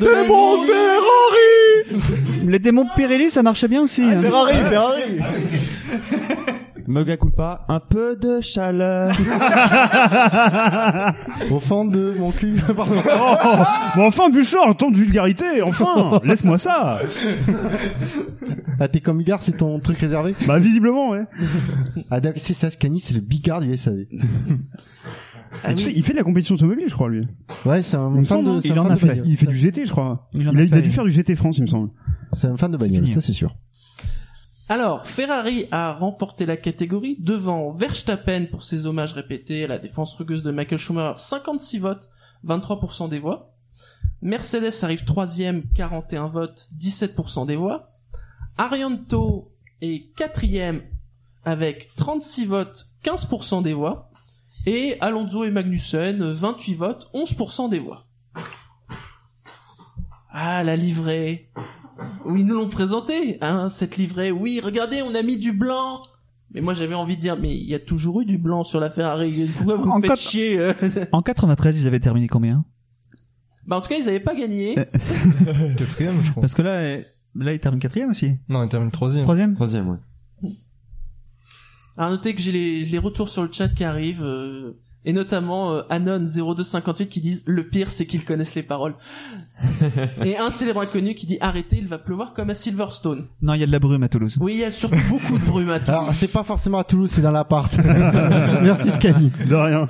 L'aime 0.01 0.25
de 0.25 0.29
mon 0.29 0.63
Ferrari. 0.65 2.03
Les 2.47 2.59
démons 2.59 2.85
de 2.85 2.91
Pirelli, 2.97 3.31
ça 3.31 3.43
marchait 3.43 3.69
bien 3.69 3.83
aussi. 3.83 4.03
hein. 4.03 4.21
Ferrari, 4.21 4.55
Ferrari. 4.69 5.19
Mega 6.87 7.17
culpa, 7.19 7.67
un 7.69 7.81
peu 7.81 8.17
de 8.17 8.41
chaleur. 8.41 9.13
Au 11.51 11.61
fond 11.61 11.85
de 11.85 12.15
mon 12.19 12.31
cul. 12.31 12.55
Pardon. 12.77 13.03
Oh, 13.05 13.35
bon 13.97 14.07
enfin 14.07 14.31
Bouchard, 14.31 14.75
tant 14.75 14.91
de 14.91 14.97
vulgarité, 14.97 15.61
enfin 15.61 16.19
Laisse-moi 16.25 16.57
ça 16.57 17.01
Ah, 18.81 18.89
t'es 18.89 19.01
comme 19.01 19.19
Bigard, 19.19 19.43
c'est 19.43 19.59
ton 19.59 19.79
truc 19.81 19.99
réservé 19.99 20.35
Bah 20.47 20.59
visiblement, 20.59 21.11
ouais. 21.11 21.25
Ah, 22.11 22.21
d'accord, 22.21 22.41
c'est 22.43 22.55
ça, 22.55 22.71
Scani, 22.71 23.01
c'est 23.01 23.13
le 23.13 23.21
Bigard 23.21 23.61
du 23.61 23.77
SAV. 23.77 24.07
Ah 25.65 25.75
Tu 25.75 25.83
sais, 25.83 25.89
oui. 25.89 25.95
il 25.97 26.03
fait 26.03 26.13
de 26.13 26.19
la 26.19 26.25
compétition 26.25 26.55
automobile, 26.55 26.87
je 26.89 26.95
crois, 26.95 27.09
lui. 27.09 27.27
Ouais, 27.65 27.83
c'est 27.83 27.97
un 27.97 28.15
Il 28.17 28.27
fan 28.27 28.45
de, 28.45 28.61
il 28.67 28.73
un 28.73 28.79
en 28.79 28.83
fan 28.85 28.93
a 28.93 28.95
de 28.95 29.01
fait. 29.01 29.23
Il 29.25 29.37
fait 29.37 29.47
du 29.47 29.57
GT, 29.57 29.87
je 29.87 29.91
crois. 29.91 30.29
Il 30.35 30.49
en 30.49 30.53
Il 30.53 30.75
a 30.75 30.81
dû 30.81 30.91
faire 30.91 31.05
du 31.05 31.11
GT 31.11 31.35
France, 31.37 31.59
il 31.59 31.63
me 31.63 31.67
semble. 31.67 31.91
C'est 32.33 32.47
un 32.49 32.57
fan 32.57 32.71
de 32.71 32.77
bagnole, 32.77 33.09
ça 33.09 33.21
c'est 33.21 33.33
sûr. 33.33 33.55
Alors, 34.71 35.07
Ferrari 35.07 35.65
a 35.71 35.95
remporté 35.95 36.45
la 36.45 36.59
catégorie 36.59 37.17
devant 37.19 37.73
Verstappen 37.73 38.45
pour 38.51 38.63
ses 38.63 38.85
hommages 38.85 39.15
répétés 39.15 39.65
à 39.65 39.67
la 39.67 39.79
défense 39.79 40.13
rugueuse 40.15 40.43
de 40.43 40.51
Michael 40.51 40.79
Schumacher, 40.79 41.15
56 41.17 41.79
votes, 41.79 42.11
23% 42.47 43.09
des 43.09 43.19
voix. 43.19 43.55
Mercedes 44.21 44.73
arrive 44.83 45.05
troisième, 45.05 45.63
41 45.75 46.27
votes, 46.27 46.69
17% 46.79 47.47
des 47.47 47.57
voix. 47.57 47.93
Arianto 48.59 49.53
est 49.81 50.13
quatrième 50.17 50.83
avec 51.45 51.89
36 51.97 52.45
votes, 52.45 52.89
15% 53.05 53.63
des 53.63 53.73
voix. 53.73 54.08
Et 54.71 54.99
Alonso 55.01 55.45
et 55.45 55.51
Magnussen, 55.51 56.31
28 56.31 56.75
votes, 56.75 57.11
11% 57.15 57.71
des 57.71 57.79
voix. 57.79 58.05
Ah, 60.31 60.63
la 60.63 60.77
livrée. 60.77 61.49
Oui, 62.27 62.41
ils 62.41 62.47
nous 62.47 62.55
l'ont 62.55 62.69
présenté, 62.69 63.39
hein, 63.41 63.71
cette 63.71 63.97
livrée. 63.97 64.31
Oui, 64.31 64.61
regardez, 64.63 65.01
on 65.01 65.15
a 65.15 65.23
mis 65.23 65.39
du 65.39 65.53
blanc. 65.53 66.03
Mais 66.53 66.61
moi, 66.61 66.75
j'avais 66.75 66.95
envie 66.95 67.17
de 67.17 67.21
dire, 67.23 67.39
mais 67.41 67.57
il 67.57 67.67
y 67.67 67.75
a 67.75 67.79
toujours 67.79 68.21
eu 68.21 68.27
du 68.27 68.37
blanc 68.37 68.63
sur 68.63 68.79
la 68.79 68.91
Ferrari. 68.91 69.49
Pourquoi 69.57 69.77
vous 69.77 69.89
En 69.89 70.01
faites 70.03 70.11
quatre- 70.11 70.21
chier 70.21 70.59
euh 70.59 70.75
En 71.13 71.23
93, 71.23 71.81
ils 71.81 71.87
avaient 71.87 71.99
terminé 71.99 72.29
combien? 72.29 72.67
Bah, 73.67 73.77
en 73.77 73.81
tout 73.81 73.89
cas, 73.89 73.97
ils 73.97 74.07
avaient 74.07 74.21
pas 74.21 74.35
gagné. 74.35 74.75
Quatrième, 75.79 76.21
je 76.25 76.31
crois. 76.31 76.43
Parce 76.43 76.53
que 76.53 76.61
là, 76.61 76.81
euh, 76.83 77.03
là, 77.37 77.55
ils 77.55 77.59
terminent 77.59 77.81
quatrième 77.81 78.11
aussi. 78.11 78.33
Non, 78.51 78.63
il 78.65 78.69
termine 78.69 78.91
troisième. 78.91 79.23
Troisième? 79.23 79.55
Troisième, 79.55 79.89
ouais. 79.89 79.97
Alors, 81.99 82.13
notez 82.13 82.35
que 82.35 82.41
j'ai 82.41 82.53
les, 82.53 82.85
les 82.85 82.99
retours 82.99 83.29
sur 83.29 83.43
le 83.43 83.49
chat 83.53 83.69
qui 83.69 83.83
arrivent, 83.85 84.23
euh, 84.23 84.79
et 85.05 85.13
notamment 85.13 85.73
euh, 85.73 85.83
Anon0258 85.91 87.09
qui 87.09 87.21
disent 87.21 87.43
le 87.47 87.67
pire 87.69 87.91
c'est 87.91 88.07
qu'ils 88.07 88.25
connaissent 88.25 88.55
les 88.55 88.63
paroles. 88.63 88.95
et 90.25 90.37
un 90.37 90.51
célèbre 90.51 90.81
inconnu 90.81 91.15
qui 91.15 91.27
dit 91.27 91.39
arrêtez, 91.41 91.77
il 91.79 91.89
va 91.89 91.99
pleuvoir 91.99 92.35
comme 92.35 92.51
à 92.51 92.55
Silverstone. 92.55 93.27
Non, 93.43 93.55
il 93.55 93.61
y 93.61 93.63
a 93.63 93.67
de 93.67 93.73
la 93.73 93.79
brume 93.81 94.03
à 94.05 94.09
Toulouse. 94.09 94.37
Oui, 94.41 94.55
il 94.55 94.61
y 94.61 94.65
a 94.65 94.71
surtout 94.71 94.97
beaucoup 95.09 95.39
de 95.39 95.45
brume 95.45 95.71
à 95.71 95.81
tout. 95.81 95.91
Alors, 95.91 96.15
c'est 96.15 96.29
pas 96.33 96.45
forcément 96.45 96.79
à 96.79 96.85
Toulouse, 96.85 97.11
c'est 97.11 97.21
dans 97.23 97.31
l'appart. 97.33 97.77
Merci 98.63 98.93
Scani. 98.93 99.33
De 99.49 99.55
rien. 99.55 99.89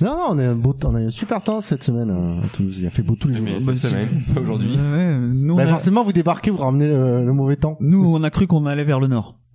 Non, 0.00 0.16
non, 0.16 0.24
on 0.30 0.38
a 0.38 0.44
un 0.48 0.54
beau 0.56 0.72
temps, 0.72 0.90
on 0.92 0.96
a 0.96 1.02
eu 1.02 1.06
un 1.06 1.10
super 1.10 1.40
temps 1.40 1.60
cette 1.60 1.84
semaine 1.84 2.10
euh, 2.10 2.44
à 2.44 2.48
Toulouse. 2.48 2.78
Il 2.80 2.86
a 2.86 2.90
fait 2.90 3.02
beau 3.02 3.14
tous 3.14 3.28
les 3.28 3.34
jours. 3.34 3.46
Mais 3.46 3.58
Bah, 3.64 3.72
cette 3.78 3.90
semaine, 3.90 4.24
pas 4.34 4.40
aujourd'hui. 4.40 4.72
Ouais, 4.76 4.80
ouais, 4.80 5.18
nous, 5.18 5.54
bah, 5.54 5.62
a, 5.62 5.66
forcément, 5.68 6.02
vous 6.02 6.12
débarquez, 6.12 6.50
vous 6.50 6.58
ramenez 6.58 6.88
le, 6.88 7.24
le 7.24 7.32
mauvais 7.32 7.56
temps. 7.56 7.76
nous, 7.80 8.04
on 8.04 8.22
a 8.24 8.30
cru 8.30 8.46
qu'on 8.48 8.66
allait 8.66 8.84
vers 8.84 8.98
le 8.98 9.06
nord. 9.06 9.38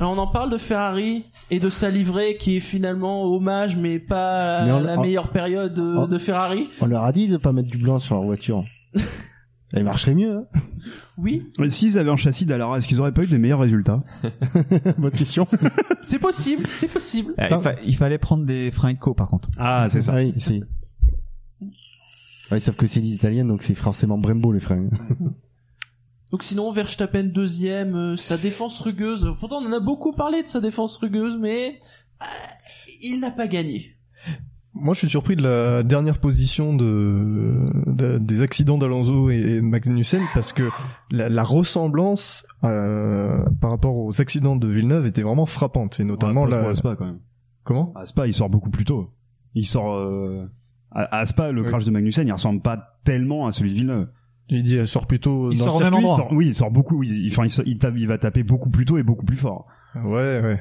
Alors 0.00 0.12
on 0.12 0.18
en 0.18 0.26
parle 0.26 0.50
de 0.50 0.56
Ferrari 0.56 1.26
et 1.50 1.60
de 1.60 1.68
sa 1.68 1.90
livrée 1.90 2.36
qui 2.38 2.56
est 2.56 2.60
finalement 2.60 3.24
hommage 3.24 3.76
mais 3.76 3.98
pas 3.98 4.64
Mais 4.64 4.72
on- 4.72 4.80
la 4.80 4.98
on- 4.98 5.02
meilleure 5.02 5.30
période 5.30 5.74
de, 5.74 5.82
on- 5.82 6.06
de 6.06 6.16
Ferrari. 6.18 6.68
On 6.80 6.86
leur 6.86 7.04
a 7.04 7.12
dit 7.12 7.28
de 7.28 7.36
pas 7.36 7.52
mettre 7.52 7.68
du 7.68 7.76
blanc 7.78 7.98
sur 7.98 8.14
leur 8.14 8.24
voiture. 8.24 8.64
Elle 9.72 9.84
marcherait 9.84 10.14
mieux, 10.14 10.36
hein 10.38 10.44
Oui, 11.16 11.46
Mais 11.58 11.68
S'ils 11.70 11.96
avaient 11.98 12.10
un 12.10 12.16
châssis 12.16 12.44
Dallara, 12.44 12.78
est-ce 12.78 12.88
qu'ils 12.88 12.98
auraient 13.00 13.12
pas 13.12 13.22
eu 13.22 13.26
des 13.28 13.38
meilleurs 13.38 13.60
résultats? 13.60 14.02
Bonne 14.98 15.12
question. 15.12 15.46
c'est 16.02 16.18
possible, 16.18 16.64
c'est 16.72 16.88
possible. 16.88 17.34
Eh, 17.38 17.44
il, 17.54 17.60
fa- 17.60 17.74
il 17.84 17.94
fallait 17.94 18.18
prendre 18.18 18.44
des 18.46 18.70
freins 18.72 18.94
co 18.94 19.14
par 19.14 19.28
contre. 19.28 19.48
Ah, 19.58 19.86
c'est 19.90 20.00
ça. 20.00 20.14
Oui, 22.50 22.60
sauf 22.60 22.74
que 22.74 22.86
c'est 22.88 23.00
des 23.00 23.14
Italiens, 23.14 23.44
donc 23.44 23.62
c'est 23.62 23.76
forcément 23.76 24.18
Brembo 24.18 24.50
les 24.50 24.58
freins. 24.60 24.88
Donc 26.30 26.42
sinon 26.44 26.70
Verstappen 26.72 27.24
deuxième, 27.24 27.94
euh, 27.96 28.16
sa 28.16 28.36
défense 28.36 28.78
rugueuse. 28.80 29.28
Pourtant 29.40 29.56
on 29.62 29.66
en 29.66 29.72
a 29.72 29.80
beaucoup 29.80 30.12
parlé 30.12 30.42
de 30.42 30.46
sa 30.48 30.60
défense 30.60 30.96
rugueuse, 30.98 31.36
mais 31.40 31.78
euh, 32.22 32.24
il 33.02 33.18
n'a 33.20 33.30
pas 33.30 33.48
gagné. 33.48 33.96
Moi, 34.72 34.94
je 34.94 35.00
suis 35.00 35.08
surpris 35.08 35.34
de 35.34 35.42
la 35.42 35.82
dernière 35.82 36.18
position 36.20 36.72
de, 36.76 37.64
de- 37.86 38.18
des 38.18 38.40
accidents 38.40 38.78
d'Alonso 38.78 39.28
et, 39.28 39.56
et 39.56 39.60
Magnussen 39.60 40.22
parce 40.32 40.52
que 40.52 40.68
la, 41.10 41.28
la 41.28 41.42
ressemblance 41.42 42.46
euh, 42.62 43.42
par 43.60 43.70
rapport 43.70 43.96
aux 43.96 44.20
accidents 44.20 44.54
de 44.54 44.68
Villeneuve 44.68 45.08
était 45.08 45.22
vraiment 45.22 45.46
frappante 45.46 45.98
et 45.98 46.04
notamment 46.04 46.44
Ouais, 46.44 46.50
la. 46.50 46.68
à 46.68 46.74
Spa 46.76 46.94
quand 46.96 47.06
même. 47.06 47.18
Comment? 47.64 47.92
À 47.96 48.06
Spa, 48.06 48.28
il 48.28 48.32
sort 48.32 48.48
beaucoup 48.48 48.70
plus 48.70 48.84
tôt. 48.84 49.10
Il 49.56 49.66
sort 49.66 49.92
euh, 49.96 50.46
à, 50.92 51.18
à 51.18 51.26
Spa, 51.26 51.50
le 51.50 51.64
crash 51.64 51.84
de 51.84 51.90
Magnussen, 51.90 52.28
il 52.28 52.32
ressemble 52.32 52.62
pas 52.62 52.96
tellement 53.04 53.48
à 53.48 53.52
celui 53.52 53.70
de 53.70 53.74
Villeneuve. 53.74 54.08
Il 54.50 54.62
dit, 54.64 54.76
elle 54.76 54.88
sort 54.88 55.06
plutôt 55.06 55.52
Il 55.52 55.58
dans 55.58 55.66
sort 55.66 55.78
le 55.78 55.84
même 55.84 55.94
endroit. 55.94 56.14
Il 56.14 56.16
sort- 56.22 56.32
oui, 56.32 56.46
il 56.48 56.54
sort 56.54 56.70
beaucoup. 56.70 57.02
Il, 57.02 57.24
il- 57.26 57.32
enfin, 57.32 57.44
il, 57.44 57.50
sort- 57.50 57.66
il 57.66 57.78
tape- 57.78 57.94
il 57.96 58.06
va 58.08 58.18
taper 58.18 58.42
beaucoup 58.42 58.70
plus 58.70 58.84
tôt 58.84 58.98
et 58.98 59.02
beaucoup 59.02 59.24
plus 59.24 59.36
fort. 59.36 59.66
Ouais, 60.04 60.40
ouais. 60.42 60.60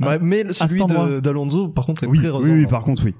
Ouais, 0.00 0.18
mais 0.20 0.52
celui 0.52 0.80
d'Alonso, 1.20 1.68
par 1.68 1.86
contre, 1.86 2.04
est 2.04 2.06
Oui, 2.06 2.18
très 2.18 2.30
oui, 2.30 2.50
oui, 2.50 2.66
par 2.66 2.82
contre, 2.84 3.04
oui. 3.06 3.14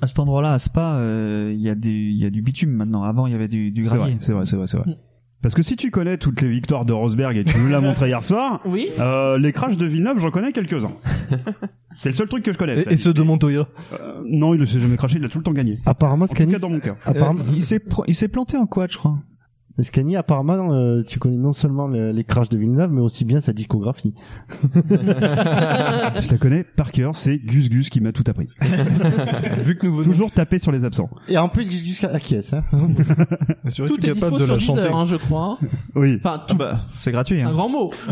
à 0.00 0.06
cet 0.06 0.18
endroit-là, 0.18 0.54
à 0.54 0.58
Spa, 0.58 0.94
euh, 0.96 1.52
il 1.54 1.60
y 1.60 1.68
a 1.68 1.74
y 1.74 2.24
a 2.24 2.30
du 2.30 2.40
bitume 2.42 2.70
maintenant. 2.70 3.02
Avant, 3.02 3.26
il 3.26 3.32
y 3.32 3.34
avait 3.34 3.48
du, 3.48 3.70
du 3.70 3.82
gravier. 3.82 4.16
c'est 4.20 4.32
vrai, 4.32 4.46
c'est 4.46 4.56
vrai, 4.56 4.66
c'est 4.66 4.78
vrai. 4.78 4.96
Parce 5.42 5.54
que 5.54 5.62
si 5.62 5.74
tu 5.76 5.90
connais 5.90 6.18
toutes 6.18 6.42
les 6.42 6.48
victoires 6.50 6.84
de 6.84 6.92
Rosberg 6.92 7.36
et 7.36 7.44
tu 7.44 7.56
nous 7.58 7.68
l'as 7.68 7.80
montré 7.80 8.08
hier 8.08 8.22
soir, 8.22 8.60
Oui. 8.66 8.88
euh, 8.98 9.38
les 9.38 9.52
crashs 9.52 9.76
de 9.78 9.86
Villeneuve, 9.86 10.18
j'en 10.18 10.30
connais 10.30 10.52
quelques-uns. 10.52 10.92
C'est 11.96 12.10
le 12.10 12.14
seul 12.14 12.28
truc 12.28 12.42
que 12.44 12.52
je 12.52 12.58
connais. 12.58 12.80
Et, 12.82 12.92
et 12.92 12.96
ceux 12.96 13.12
de 13.14 13.22
Montoya. 13.22 13.66
Euh, 13.92 14.20
non, 14.26 14.54
il 14.54 14.60
ne 14.60 14.66
s'est 14.66 14.80
jamais 14.80 14.96
crashé, 14.96 15.16
il 15.18 15.24
a 15.24 15.28
tout 15.28 15.38
le 15.38 15.44
temps 15.44 15.52
gagné. 15.52 15.78
Apparemment, 15.86 16.24
En 16.24 16.28
tout 16.28 16.34
cas, 16.34 16.58
dans 16.58 16.68
mon 16.70 16.80
cœur. 16.80 16.96
Apparemment, 17.04 17.40
Euh, 17.40 17.52
il 17.54 17.64
s'est 17.64 17.78
pro- 17.78 18.04
il 18.06 18.14
s'est 18.14 18.28
planté 18.28 18.56
en 18.56 18.66
quad, 18.66 18.90
je 18.92 18.98
crois. 18.98 19.18
Scani, 19.82 20.16
apparemment, 20.16 20.72
euh, 20.72 21.02
tu 21.02 21.18
connais 21.18 21.36
non 21.36 21.52
seulement 21.52 21.86
le- 21.88 22.12
les 22.12 22.24
crashs 22.24 22.48
de 22.48 22.58
Villeneuve, 22.58 22.90
mais 22.92 23.00
aussi 23.00 23.24
bien 23.24 23.40
sa 23.40 23.52
discographie. 23.52 24.14
Je 24.74 26.30
la 26.30 26.38
connais 26.38 26.64
par 26.64 26.92
cœur, 26.92 27.14
c'est 27.14 27.38
Gus 27.38 27.68
Gus 27.68 27.90
qui 27.90 28.00
m'a 28.00 28.12
tout 28.12 28.24
appris. 28.26 28.48
Vu 29.62 29.76
que 29.76 29.86
nous 29.86 29.94
venons 29.94 30.10
Toujours 30.10 30.30
taper 30.30 30.58
sur 30.58 30.72
les 30.72 30.84
absents. 30.84 31.10
Et 31.28 31.38
en 31.38 31.48
plus, 31.48 31.68
Gus 31.70 31.82
Gus 31.84 32.04
acquiesce. 32.04 32.52
Hein. 32.52 32.64
Serais-tu 33.68 33.94
Tout 33.94 34.06
est 34.06 34.12
capable 34.12 34.14
dispo 34.14 34.38
de 34.38 34.44
sur 34.44 34.54
la 34.54 34.58
chanter 34.58 34.80
Deezer, 34.82 34.96
hein, 34.96 35.04
je 35.04 35.16
crois. 35.16 35.58
Oui. 35.94 36.16
Enfin, 36.18 36.42
tout. 36.46 36.56
bah, 36.56 36.80
c'est 36.98 37.12
gratuit. 37.12 37.36
C'est 37.38 37.42
un 37.42 37.48
Hein. 37.48 37.52
grand 37.52 37.68
mot. 37.68 37.92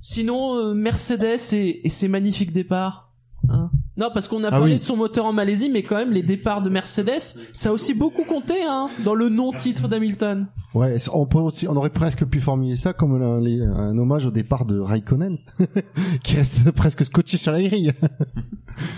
Sinon, 0.00 0.56
euh, 0.56 0.74
Mercedes 0.74 1.40
et, 1.52 1.86
et 1.86 1.90
ses 1.90 2.08
magnifiques 2.08 2.52
départs. 2.52 3.12
hein. 3.48 3.70
Non, 3.96 4.10
parce 4.12 4.26
qu'on 4.28 4.42
a 4.44 4.48
Ah 4.48 4.50
parlé 4.50 4.72
oui. 4.74 4.78
de 4.80 4.84
son 4.84 4.96
moteur 4.96 5.24
en 5.24 5.32
Malaisie, 5.32 5.70
mais 5.70 5.82
quand 5.82 5.96
même, 5.96 6.12
les 6.12 6.22
départs 6.22 6.62
de 6.62 6.68
Mercedes, 6.70 7.36
ça 7.52 7.68
a 7.68 7.72
aussi 7.72 7.94
beaucoup 7.94 8.24
compté 8.24 8.54
hein, 8.68 8.88
dans 9.04 9.14
le 9.14 9.28
non-titre 9.28 9.86
d'Hamilton. 9.88 10.48
Ouais, 10.74 10.96
on, 11.12 11.26
pourrait 11.26 11.44
aussi, 11.44 11.68
on 11.68 11.76
aurait 11.76 11.90
presque 11.90 12.24
pu 12.24 12.40
formuler 12.40 12.74
ça 12.74 12.92
comme 12.92 13.22
un 13.22 13.96
hommage 13.98 14.26
au 14.26 14.32
départ 14.32 14.64
de 14.64 14.80
Raikkonen, 14.80 15.38
qui 16.24 16.36
reste 16.36 16.70
presque 16.72 17.04
scotché 17.04 17.36
sur 17.36 17.52
la 17.52 17.62
grille. 17.62 17.92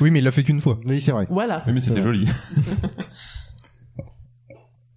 Oui, 0.00 0.10
mais 0.10 0.20
il 0.20 0.24
l'a 0.24 0.30
fait 0.30 0.42
qu'une 0.42 0.62
fois. 0.62 0.78
Oui, 0.86 1.02
c'est 1.02 1.12
vrai. 1.12 1.26
Voilà. 1.28 1.62
Oui, 1.66 1.74
mais 1.74 1.80
c'était 1.80 2.00
joli. 2.00 2.26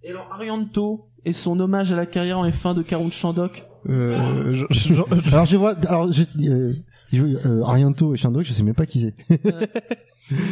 Et 0.02 0.08
alors, 0.10 0.28
Arianto 0.32 1.06
et 1.26 1.32
son 1.34 1.58
hommage 1.60 1.92
à 1.92 1.96
la 1.96 2.06
carrière 2.06 2.38
en 2.38 2.48
F1 2.48 2.74
de 2.74 2.82
Karun 2.82 3.10
Chandok. 3.10 3.66
Euh, 3.88 4.54
je- 4.54 4.64
je- 4.70 4.94
je- 4.94 5.28
Alors 5.32 5.44
je 5.46 5.56
vois, 5.56 5.74
alors 5.86 6.10
je, 6.12 6.22
euh, 6.48 6.72
je- 7.12 7.22
euh, 7.48 7.64
Arianto 7.64 8.14
et 8.14 8.16
Chandok, 8.16 8.44
je 8.44 8.52
sais 8.52 8.62
même 8.62 8.74
pas 8.74 8.86
qui 8.86 9.00
c'est. 9.28 9.38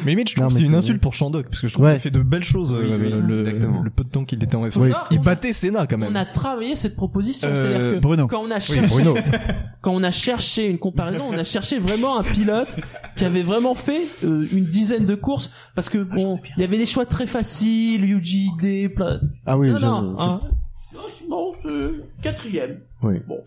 Mais 0.05 0.11
limite, 0.11 0.29
je 0.31 0.35
Non, 0.37 0.47
trouve 0.49 0.55
que 0.55 0.59
c'est 0.61 0.67
une 0.69 0.75
insulte 0.75 1.01
pour 1.01 1.15
Shandok, 1.15 1.47
parce 1.51 1.61
que 1.61 1.69
je 1.69 1.73
trouve 1.75 1.87
Ouais. 1.87 1.93
qu'il 1.93 2.01
fait 2.01 2.11
de 2.11 2.21
belles 2.21 2.43
choses 2.43 2.75
Oui, 2.75 2.81
euh, 2.91 3.21
le, 3.21 3.91
peu 3.91 4.03
de 4.03 4.09
temps 4.09 4.25
qu'il 4.25 4.43
était 4.43 4.57
en 4.57 4.67
F1. 4.67 4.71
Faut 4.73 4.81
savoir 4.81 5.07
Il 5.13 5.21
battait 5.21 5.53
Senna 5.53 5.87
quand 5.87 5.97
même. 5.99 6.11
On 6.11 6.17
a 6.17 6.25
travaillé 6.25 6.75
cette 6.75 6.97
proposition, 6.97 7.47
Euh, 7.49 7.55
c'est-à-dire 7.55 7.95
que 7.95 7.99
Bruno. 8.01 8.27
quand 8.27 8.41
on 8.43 8.51
a 8.51 8.57
Oui, 8.57 8.61
cherché, 8.61 8.89
Bruno. 8.89 9.15
quand 9.81 9.93
on 9.95 10.03
a 10.03 10.11
cherché 10.11 10.67
une 10.69 10.79
comparaison, 10.79 11.27
on 11.31 11.39
a 11.39 11.45
cherché 11.45 11.79
vraiment 11.79 12.19
un 12.19 12.25
pilote 12.25 12.77
qui 13.17 13.25
avait 13.25 13.43
vraiment 13.45 13.77
fait 13.77 14.03
euh, 14.25 14.49
une 14.51 14.65
dizaine 14.65 15.05
de 15.05 15.15
courses, 15.15 15.53
parce 15.77 15.89
que 15.89 15.99
bon, 15.99 16.41
il 16.57 16.61
y 16.61 16.65
avait 16.65 16.79
des 16.79 16.87
choix 16.87 17.07
très 17.07 17.29
faciles, 17.29 18.05
Yuji 18.05 18.49
D, 18.61 18.89
plein... 18.89 19.21
Ah 19.47 19.57
oui, 19.57 19.71
non, 19.71 19.79
ça, 19.79 19.87
non, 19.87 20.17
ça, 20.17 20.25
hein. 20.25 20.41
Non, 20.93 21.01
bon, 21.31 21.53
c'est 21.63 22.23
quatrième. 22.23 22.81
Oui. 23.03 23.15
Bon. 23.29 23.39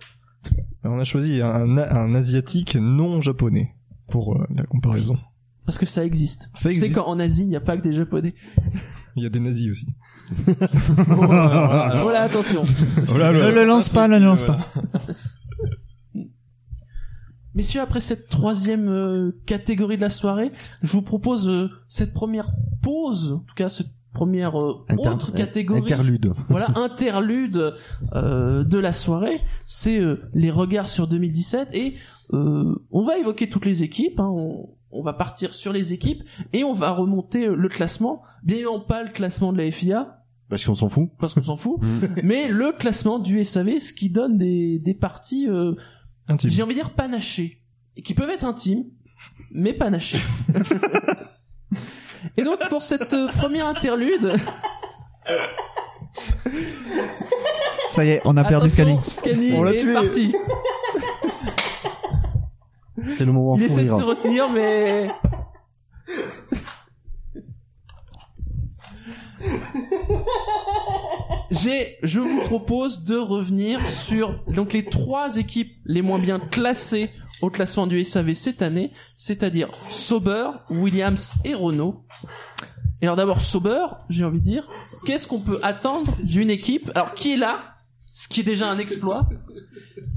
On 0.84 1.00
a 1.00 1.04
choisi 1.04 1.42
un, 1.42 1.78
un 1.78 2.16
asiatique 2.16 2.76
non 2.76 3.22
japonais 3.22 3.76
pour 4.10 4.36
euh, 4.36 4.46
la 4.56 4.64
comparaison. 4.64 5.18
Parce 5.66 5.78
que 5.78 5.86
ça 5.86 6.04
existe. 6.04 6.50
Ça 6.56 6.70
Tu 6.70 6.76
sais 6.76 6.86
existe. 6.86 6.94
qu'en 6.96 7.20
Asie, 7.20 7.44
il 7.44 7.50
n'y 7.50 7.56
a 7.56 7.62
pas 7.62 7.78
que 7.78 7.84
des 7.84 7.94
Japonais. 7.94 8.34
Il 9.16 9.24
y 9.24 9.26
a 9.26 9.30
des 9.30 9.40
nazis 9.40 9.70
aussi. 9.70 9.88
voilà, 11.08 12.00
voilà, 12.02 12.22
attention. 12.24 12.64
Oh 13.14 13.18
là 13.18 13.32
là. 13.32 13.48
Ne 13.52 13.52
le 13.54 13.66
lance 13.66 13.90
pas, 13.90 14.08
ne 14.08 14.18
le 14.18 14.26
lance 14.26 14.44
pas. 14.44 14.58
Messieurs, 17.54 17.82
après 17.82 18.00
cette 18.00 18.30
troisième 18.30 18.88
euh, 18.88 19.32
catégorie 19.46 19.98
de 19.98 20.02
la 20.02 20.10
soirée, 20.10 20.52
je 20.82 20.92
vous 20.94 21.02
propose 21.02 21.50
euh, 21.50 21.70
cette 21.90 22.14
première 22.14 22.50
pause, 22.82 23.34
en 23.34 23.40
tout 23.40 23.56
cas 23.56 23.68
cette 23.68 23.92
première 24.14 24.60
euh, 24.60 24.84
Inter- 24.90 25.10
autre 25.10 25.34
catégorie, 25.34 25.82
Interlude. 25.82 26.34
voilà 26.50 26.68
interlude 26.76 27.74
euh, 28.14 28.64
de 28.64 28.78
la 28.78 28.92
soirée, 28.92 29.42
c'est 29.66 30.00
euh, 30.00 30.22
les 30.34 30.52
regards 30.52 30.88
sur 30.90 31.08
2017 31.08 31.70
et 31.74 31.96
euh, 32.34 32.76
on 32.92 33.04
va 33.06 33.18
évoquer 33.18 33.50
toutes 33.50 33.66
les 33.66 33.84
équipes, 33.84 34.20
hein, 34.20 34.30
on, 34.32 34.70
on 34.92 35.04
va 35.04 35.14
partir 35.14 35.54
sur 35.54 35.72
les 35.74 35.94
équipes 35.94 36.24
et 36.54 36.64
on 36.64 36.74
va 36.74 36.92
remonter 36.92 37.48
euh, 37.48 37.56
le 37.56 37.70
classement, 37.70 38.22
bien 38.44 38.58
évidemment 38.58 38.80
pas 38.82 39.04
le 39.04 39.12
classement 39.12 39.54
de 39.54 39.58
la 39.62 39.70
FIA 39.72 40.24
Parce 40.50 40.66
qu'on 40.66 40.76
s'en 40.76 40.90
fout. 40.90 41.10
parce 41.20 41.34
qu'on 41.34 41.44
s'en 41.44 41.56
fout, 41.58 41.80
Mm. 41.82 42.22
mais 42.24 42.50
le 42.50 42.72
classement 42.74 43.20
du 43.20 43.44
SAV, 43.44 43.80
ce 43.80 43.94
qui 43.94 44.10
donne 44.10 44.38
des, 44.38 44.80
des 44.80 44.94
parties 44.94 45.48
euh, 45.48 45.74
j'ai 46.46 46.64
envie 46.64 46.76
de 46.76 46.80
dire 46.80 46.92
panachés, 46.92 47.62
et 47.98 48.04
qui 48.04 48.14
peuvent 48.14 48.30
être 48.30 48.46
intimes, 48.46 48.86
mais 49.52 49.74
panachés. 49.74 50.20
et 52.38 52.44
donc 52.44 52.60
pour 52.70 52.82
cette 52.84 53.14
euh, 53.14 53.28
première 53.30 53.66
interlude, 53.68 54.34
Ça 57.90 58.04
y 58.06 58.10
est, 58.12 58.22
on 58.26 58.36
a 58.38 58.44
perdu 58.44 58.68
attention, 58.68 59.02
Scani 59.02 59.54
On 59.56 59.64
l'a 59.64 59.74
est 59.74 59.78
tué. 59.80 59.94
parti. 59.94 60.36
C'est 63.10 63.26
le 63.26 63.32
moment 63.32 63.56
Il 63.58 63.62
fou 63.62 63.66
essaie 63.66 63.84
de 63.86 63.90
rire. 63.90 63.98
se 64.00 64.04
retenir, 64.04 64.50
mais 64.50 65.10
J'ai, 71.52 71.98
je 72.04 72.20
vous 72.20 72.42
propose 72.42 73.04
de 73.04 73.18
revenir 73.18 73.86
sur 73.90 74.42
donc 74.48 74.72
les 74.74 74.86
trois 74.86 75.36
équipes 75.38 75.74
les 75.86 76.02
moins 76.02 76.20
bien 76.20 76.40
classées 76.40 77.10
au 77.42 77.50
classement 77.50 77.88
du 77.88 78.04
SAV 78.04 78.34
cette 78.34 78.62
année, 78.62 78.92
c'est-à-dire 79.16 79.70
Sauber, 79.90 80.50
Williams 80.70 81.34
et 81.44 81.54
Renault. 81.54 82.06
Et 83.02 83.06
alors 83.06 83.16
d'abord 83.16 83.42
Sauber, 83.42 83.86
j'ai 84.10 84.24
envie 84.26 84.40
de 84.40 84.44
dire, 84.44 84.68
qu'est-ce 85.06 85.28
qu'on 85.28 85.40
peut 85.42 85.60
attendre 85.64 86.16
d'une 86.24 86.50
équipe 86.50 86.92
alors 86.96 87.14
qui 87.14 87.34
est 87.34 87.38
là, 87.38 87.76
ce 88.14 88.28
qui 88.28 88.42
est 88.42 88.44
déjà 88.44 88.70
un 88.70 88.78
exploit, 88.78 89.28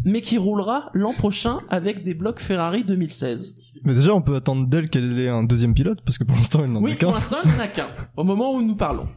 mais 0.05 0.21
qui 0.21 0.37
roulera 0.37 0.91
l'an 0.93 1.15
prochain 1.15 1.61
avec 1.71 2.03
des 2.05 2.13
blocs 2.13 2.41
Ferrari 2.41 2.85
2016. 2.85 3.55
Mais 3.85 3.95
déjà, 3.95 4.15
on 4.15 4.21
peut 4.21 4.35
attendre 4.37 4.67
d'elle 4.67 4.91
qu'elle 4.91 5.19
ait 5.19 5.29
un 5.31 5.45
deuxième 5.45 5.73
pilote, 5.73 6.01
parce 6.05 6.19
que 6.19 6.25
pour 6.25 6.37
l'instant, 6.37 6.63
elle 6.65 6.73
n'en 6.73 6.83
Oui, 6.83 6.93
a 6.93 6.95
qu'un. 6.97 7.07
pour 7.07 7.15
l'instant, 7.15 7.37
il 7.45 7.51
n'y 7.53 7.57
en 7.57 7.61
a 7.61 7.69
qu'un. 7.69 7.89
Au 8.17 8.25
moment 8.25 8.53
où 8.53 8.61
nous 8.63 8.77
parlons. 8.77 9.09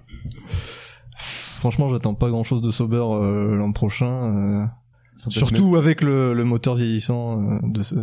Franchement, 1.57 1.89
j'attends 1.89 2.13
pas 2.13 2.29
grand 2.29 2.43
chose 2.43 2.61
de 2.61 2.71
Sauber 2.71 2.97
euh, 3.03 3.55
l'an 3.55 3.71
prochain. 3.73 4.05
euh, 4.05 4.65
Surtout 5.17 5.75
avec 5.75 6.01
le, 6.01 6.33
le 6.33 6.43
moteur 6.43 6.75
vieillissant 6.75 7.41
euh, 7.41 7.59
de 7.63 7.81
ce... 7.81 7.95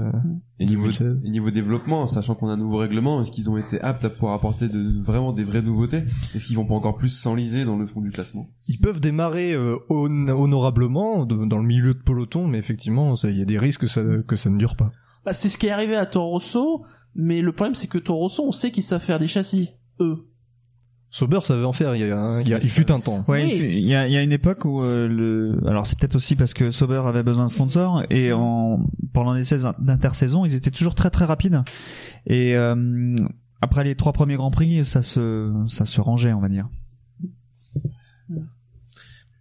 Et 0.61 0.67
niveau, 0.67 0.83
2016. 0.83 1.21
et 1.25 1.31
niveau 1.31 1.51
développement, 1.51 2.07
sachant 2.07 2.35
qu'on 2.35 2.49
a 2.49 2.53
un 2.53 2.57
nouveau 2.57 2.77
règlement, 2.79 3.21
est-ce 3.21 3.31
qu'ils 3.31 3.51
ont 3.51 3.57
été 3.57 3.81
aptes 3.81 4.05
à 4.05 4.11
pouvoir 4.11 4.35
apporter 4.35 4.69
de, 4.69 5.01
vraiment 5.03 5.33
des 5.33 5.45
vraies 5.45 5.63
nouveautés? 5.63 6.03
Est-ce 6.35 6.47
qu'ils 6.47 6.57
vont 6.57 6.65
pas 6.67 6.75
encore 6.75 6.97
plus 6.97 7.09
s'enliser 7.09 7.65
dans 7.65 7.77
le 7.77 7.87
fond 7.87 8.01
du 8.01 8.11
classement? 8.11 8.49
Ils 8.69 8.79
peuvent 8.79 9.01
démarrer 9.01 9.53
euh, 9.53 9.77
hon- 9.89 10.29
honorablement 10.29 11.27
de- 11.27 11.45
dans 11.47 11.59
le 11.59 11.67
milieu 11.67 11.95
de 11.95 11.99
peloton, 12.01 12.47
mais 12.47 12.59
effectivement, 12.59 13.17
ça- 13.17 13.31
il 13.31 13.39
y 13.39 13.43
a 13.43 13.47
des 13.47 13.59
risques 13.59 13.83
que 13.83 13.87
ça, 13.87 14.03
que 14.27 14.37
ça 14.37 14.51
ne 14.51 14.59
dure 14.59 14.77
pas. 14.77 14.93
Bah, 15.25 15.33
c'est 15.33 15.49
ce 15.49 15.59
qui 15.59 15.67
est 15.67 15.71
arrivé 15.71 15.97
à 15.97 16.07
Toro 16.07 16.31
Rosso, 16.33 16.85
mais 17.15 17.41
le 17.41 17.53
problème, 17.53 17.75
c'est 17.75 17.89
que 17.89 17.99
Toro 17.99 18.21
Rosso, 18.21 18.45
on 18.47 18.53
sait 18.53 18.71
qu'ils 18.71 18.83
savent 18.83 19.03
faire 19.03 19.19
des 19.19 19.27
châssis. 19.27 19.71
Eux. 20.01 20.27
Sauber 21.17 21.39
savait 21.45 21.63
en 21.65 21.73
faire, 21.73 21.95
il, 21.95 22.01
y 22.05 22.11
a, 22.11 22.19
un- 22.19 22.41
il, 22.41 22.49
y 22.49 22.55
a- 22.55 22.59
il 22.59 22.69
fut 22.69 22.91
un 22.91 22.99
temps. 22.99 23.25
Ouais, 23.29 23.45
Oui. 23.45 23.51
il 23.53 23.59
fut- 23.61 23.71
il 23.71 23.87
y 23.87 23.95
a, 23.95 24.09
il 24.09 24.13
y 24.13 24.17
a 24.17 24.23
une 24.23 24.33
époque 24.33 24.65
où 24.65 24.83
euh, 24.83 25.07
le, 25.07 25.61
alors 25.69 25.87
c'est 25.87 25.97
peut-être 25.97 26.17
aussi 26.17 26.35
parce 26.35 26.55
que 26.55 26.73
Sauber 26.73 27.03
avait 27.07 27.23
besoin 27.23 27.47
de 27.47 27.51
sponsors 27.53 28.03
et 28.11 28.33
en 28.33 28.81
pendant 29.13 29.33
les 29.33 29.45
saisons 29.45 29.75
d'intersaison, 29.79 30.45
ils 30.45 30.57
étaient 30.57 30.73
toujours 30.73 30.97
très 30.97 31.11
très 31.11 31.25
rapides 31.25 31.63
et 32.27 32.57
euh, 32.57 33.15
après 33.61 33.85
les 33.85 33.95
trois 33.95 34.13
premiers 34.13 34.35
grands 34.35 34.51
prix, 34.51 34.85
ça 34.85 35.05
se 35.05 35.53
ça 35.69 35.85
se 35.85 36.01
rangeait, 36.01 36.33
on 36.33 36.41
va 36.41 36.49
dire. 36.49 36.69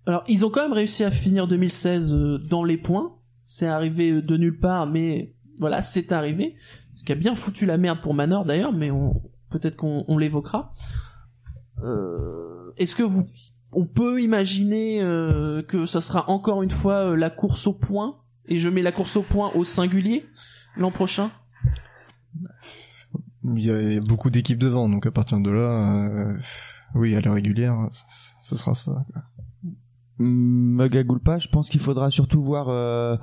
Alors, 0.05 0.23
ils 0.27 0.45
ont 0.45 0.49
quand 0.49 0.61
même 0.63 0.73
réussi 0.73 1.03
à 1.03 1.11
finir 1.11 1.47
2016 1.47 2.13
euh, 2.13 2.37
dans 2.37 2.63
les 2.63 2.77
points. 2.77 3.13
C'est 3.45 3.67
arrivé 3.67 4.11
euh, 4.11 4.21
de 4.21 4.37
nulle 4.37 4.59
part, 4.59 4.85
mais 4.85 5.33
voilà, 5.59 5.81
c'est 5.81 6.11
arrivé. 6.11 6.55
Ce 6.95 7.03
qui 7.05 7.11
a 7.13 7.15
bien 7.15 7.35
foutu 7.35 7.65
la 7.65 7.77
merde 7.77 7.99
pour 8.01 8.13
Manor 8.13 8.45
d'ailleurs, 8.45 8.73
mais 8.73 8.91
on, 8.91 9.21
peut-être 9.49 9.75
qu'on 9.77 10.03
on 10.07 10.17
l'évoquera. 10.17 10.73
Euh, 11.83 12.71
Est-ce 12.77 12.95
que 12.95 13.03
vous, 13.03 13.27
on 13.71 13.85
peut 13.85 14.21
imaginer 14.21 15.01
euh, 15.01 15.61
que 15.61 15.85
ça 15.85 16.01
sera 16.01 16.29
encore 16.29 16.63
une 16.63 16.71
fois 16.71 17.11
euh, 17.11 17.15
la 17.15 17.29
course 17.29 17.67
au 17.67 17.73
point? 17.73 18.17
Et 18.47 18.57
je 18.57 18.69
mets 18.69 18.81
la 18.81 18.91
course 18.91 19.15
au 19.15 19.23
point 19.23 19.51
au 19.55 19.63
singulier 19.63 20.25
l'an 20.75 20.91
prochain? 20.91 21.31
Il 23.55 23.63
y 23.63 23.71
a 23.71 23.99
beaucoup 24.01 24.29
d'équipes 24.29 24.59
devant, 24.59 24.89
donc 24.89 25.05
à 25.05 25.11
partir 25.11 25.39
de 25.39 25.51
là, 25.51 26.33
oui, 26.95 27.15
à 27.15 27.21
la 27.21 27.33
régulière, 27.33 27.87
ce 28.43 28.55
sera 28.55 28.73
ça. 28.73 29.05
Pas, 31.23 31.39
je 31.39 31.47
pense 31.47 31.69
qu'il 31.69 31.79
faudra 31.79 32.11
surtout 32.11 32.41
voir 32.41 32.69
euh, 32.69 33.17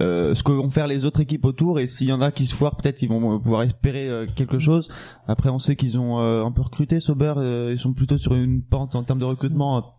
euh, 0.00 0.34
ce 0.34 0.42
que 0.42 0.52
vont 0.52 0.70
faire 0.70 0.86
les 0.86 1.04
autres 1.04 1.20
équipes 1.20 1.44
autour 1.44 1.80
et 1.80 1.86
s'il 1.86 2.08
y 2.08 2.12
en 2.12 2.20
a 2.20 2.30
qui 2.30 2.46
se 2.46 2.54
foirent, 2.54 2.76
peut-être 2.76 3.02
ils 3.02 3.08
vont 3.08 3.36
euh, 3.36 3.38
pouvoir 3.38 3.62
espérer 3.62 4.26
quelque 4.34 4.58
chose. 4.58 4.88
Après, 5.26 5.50
on 5.50 5.58
sait 5.58 5.76
qu'ils 5.76 5.98
ont 5.98 6.18
un 6.18 6.52
peu 6.52 6.62
recruté 6.62 7.00
Sauber, 7.00 7.34
ils 7.72 7.78
sont 7.78 7.92
plutôt 7.92 8.18
sur 8.18 8.34
une 8.34 8.62
pente 8.62 8.94
en 8.94 9.02
termes 9.04 9.18
de 9.18 9.24
recrutement 9.24 9.94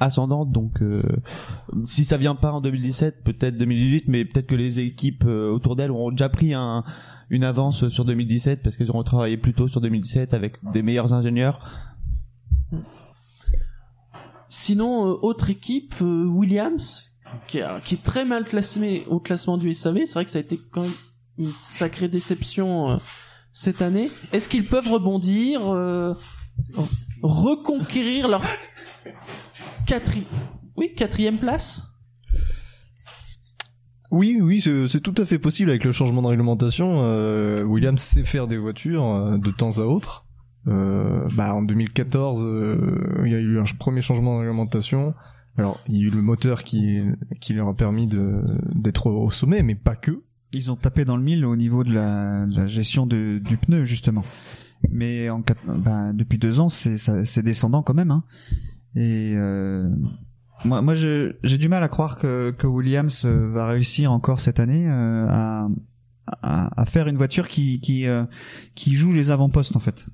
ascendante, 0.00 0.52
donc 0.52 0.80
si 1.84 2.04
ça 2.04 2.18
vient 2.18 2.34
pas 2.34 2.52
en 2.52 2.60
2017, 2.60 3.24
peut-être 3.24 3.56
2018, 3.56 4.04
mais 4.08 4.24
peut-être 4.24 4.46
que 4.46 4.54
les 4.54 4.80
équipes 4.80 5.24
autour 5.24 5.76
d'elles 5.76 5.90
auront 5.90 6.10
déjà 6.10 6.28
pris 6.28 6.52
un, 6.52 6.84
une 7.30 7.44
avance 7.44 7.88
sur 7.88 8.04
2017 8.04 8.62
parce 8.62 8.76
qu'elles 8.76 8.90
auront 8.90 9.02
travaillé 9.02 9.36
plus 9.36 9.54
tôt 9.54 9.68
sur 9.68 9.80
2017 9.80 10.34
avec 10.34 10.56
des 10.72 10.82
meilleurs 10.82 11.12
ingénieurs. 11.12 11.87
Sinon, 14.48 15.06
euh, 15.06 15.18
autre 15.22 15.50
équipe, 15.50 15.94
euh, 16.00 16.24
Williams, 16.24 17.10
qui, 17.46 17.58
est 17.58 18.02
très 18.02 18.24
mal 18.24 18.44
classé 18.44 19.04
au 19.08 19.20
classement 19.20 19.58
du 19.58 19.74
SAV. 19.74 20.06
C'est 20.06 20.14
vrai 20.14 20.24
que 20.24 20.30
ça 20.30 20.38
a 20.38 20.40
été 20.40 20.58
quand 20.70 20.82
même 20.82 20.92
une 21.36 21.52
sacrée 21.60 22.08
déception 22.08 22.90
euh, 22.90 22.96
cette 23.52 23.82
année. 23.82 24.10
Est-ce 24.32 24.48
qu'ils 24.48 24.64
peuvent 24.64 24.88
rebondir, 24.88 25.68
euh, 25.68 26.14
reconquérir 27.22 28.28
leur 28.28 28.42
quatrième 29.86 30.26
Oui, 30.76 30.94
quatrième 30.96 31.38
place? 31.38 31.82
Oui, 34.10 34.38
oui, 34.40 34.62
c'est 34.62 35.02
tout 35.02 35.14
à 35.18 35.26
fait 35.26 35.38
possible 35.38 35.68
avec 35.68 35.84
le 35.84 35.92
changement 35.92 36.22
de 36.22 36.28
réglementation. 36.28 37.02
Williams 37.66 38.00
sait 38.00 38.24
faire 38.24 38.46
des 38.46 38.56
voitures 38.56 39.38
de 39.38 39.50
temps 39.50 39.76
à 39.78 39.82
autre. 39.82 40.24
Euh, 40.68 41.26
bah, 41.34 41.54
en 41.54 41.62
2014, 41.62 42.44
euh, 42.44 43.22
il 43.24 43.32
y 43.32 43.34
a 43.34 43.38
eu 43.38 43.58
un 43.58 43.64
premier 43.78 44.00
changement 44.00 44.42
de. 44.42 45.12
Alors, 45.56 45.80
il 45.88 45.96
y 45.96 45.98
a 45.98 46.02
eu 46.06 46.10
le 46.10 46.22
moteur 46.22 46.62
qui, 46.62 47.00
qui 47.40 47.52
leur 47.52 47.68
a 47.68 47.74
permis 47.74 48.08
d'être 48.74 49.06
au 49.06 49.30
sommet, 49.30 49.62
mais 49.62 49.74
pas 49.74 49.96
que. 49.96 50.22
Ils 50.52 50.70
ont 50.70 50.76
tapé 50.76 51.04
dans 51.04 51.16
le 51.16 51.22
mille 51.22 51.44
au 51.44 51.56
niveau 51.56 51.84
de 51.84 51.92
la, 51.92 52.66
gestion 52.66 53.06
du 53.06 53.58
pneu 53.60 53.84
justement. 53.84 54.24
Mais 54.90 55.28
ben, 55.66 56.14
depuis 56.14 56.38
deux 56.38 56.60
ans, 56.60 56.68
c'est 56.68 57.42
descendant 57.42 57.82
quand 57.82 57.94
même. 57.94 58.12
Hein. 58.12 58.22
Et 58.94 59.32
euh, 59.34 59.88
moi, 60.64 60.94
j'ai 60.94 61.58
du 61.58 61.68
mal 61.68 61.82
à 61.82 61.88
croire 61.88 62.18
que, 62.18 62.66
Williams 62.66 63.24
va 63.24 63.66
réussir 63.66 64.12
encore 64.12 64.40
cette 64.40 64.60
année 64.60 64.86
à, 64.88 65.68
faire 66.86 67.08
une 67.08 67.16
voiture 67.16 67.48
qui 67.48 67.80
joue 68.76 69.12
les 69.12 69.30
avant-postes 69.30 69.74
en 69.76 69.80
fait. 69.80 70.06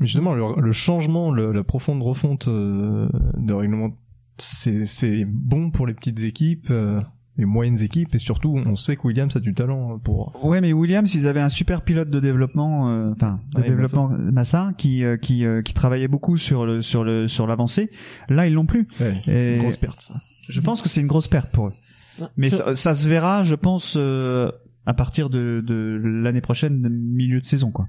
Mais 0.00 0.06
justement, 0.06 0.34
le, 0.34 0.60
le 0.60 0.72
changement, 0.72 1.30
le- 1.30 1.52
la 1.52 1.64
profonde 1.64 2.02
refonte 2.02 2.48
euh, 2.48 3.08
de 3.38 3.52
règlement, 3.54 3.90
c'est 4.38 4.84
c'est 4.84 5.24
bon 5.24 5.70
pour 5.70 5.86
les 5.86 5.94
petites 5.94 6.22
équipes, 6.22 6.66
euh, 6.70 7.00
les 7.38 7.44
moyennes 7.46 7.80
équipes, 7.82 8.14
et 8.14 8.18
surtout, 8.18 8.58
on 8.64 8.76
sait 8.76 8.96
que 8.96 9.06
Williams 9.06 9.34
a 9.36 9.40
du 9.40 9.52
talent 9.54 9.98
pour. 9.98 10.38
Ouais, 10.44 10.60
mais 10.60 10.72
Williams, 10.72 11.14
ils 11.14 11.26
avaient 11.26 11.40
un 11.40 11.48
super 11.50 11.82
pilote 11.82 12.10
de 12.10 12.20
développement, 12.20 12.90
euh, 12.90 13.12
enfin 13.12 13.40
de 13.54 13.60
Ouais, 13.60 13.68
développement 13.68 14.08
Massa, 14.08 14.72
qui 14.78 15.04
euh, 15.04 15.16
qui 15.16 15.44
euh, 15.46 15.62
qui 15.62 15.72
travaillait 15.74 16.08
beaucoup 16.08 16.36
sur 16.36 16.66
le 16.66 16.82
sur 16.82 17.04
le 17.04 17.26
sur 17.28 17.46
l'avancée. 17.46 17.90
Là, 18.28 18.46
ils 18.46 18.54
l'ont 18.54 18.66
plus. 18.66 18.88
Ouais, 19.00 19.14
c'est 19.24 19.54
une 19.54 19.60
grosse 19.62 19.76
perte. 19.78 20.00
Ça. 20.02 20.14
Je 20.48 20.60
pense 20.60 20.80
que 20.82 20.88
c'est 20.88 21.00
une 21.00 21.06
grosse 21.08 21.28
perte 21.28 21.50
pour 21.52 21.68
eux. 21.68 21.72
Ouais. 22.20 22.26
Mais 22.36 22.50
ça, 22.50 22.74
ça 22.76 22.94
se 22.94 23.08
verra, 23.08 23.42
je 23.42 23.54
pense, 23.54 23.94
euh, 23.98 24.50
à 24.86 24.94
partir 24.94 25.28
de, 25.28 25.62
de 25.66 26.00
l'année 26.02 26.40
prochaine, 26.40 26.88
milieu 26.88 27.40
de 27.40 27.44
saison, 27.44 27.70
quoi. 27.70 27.86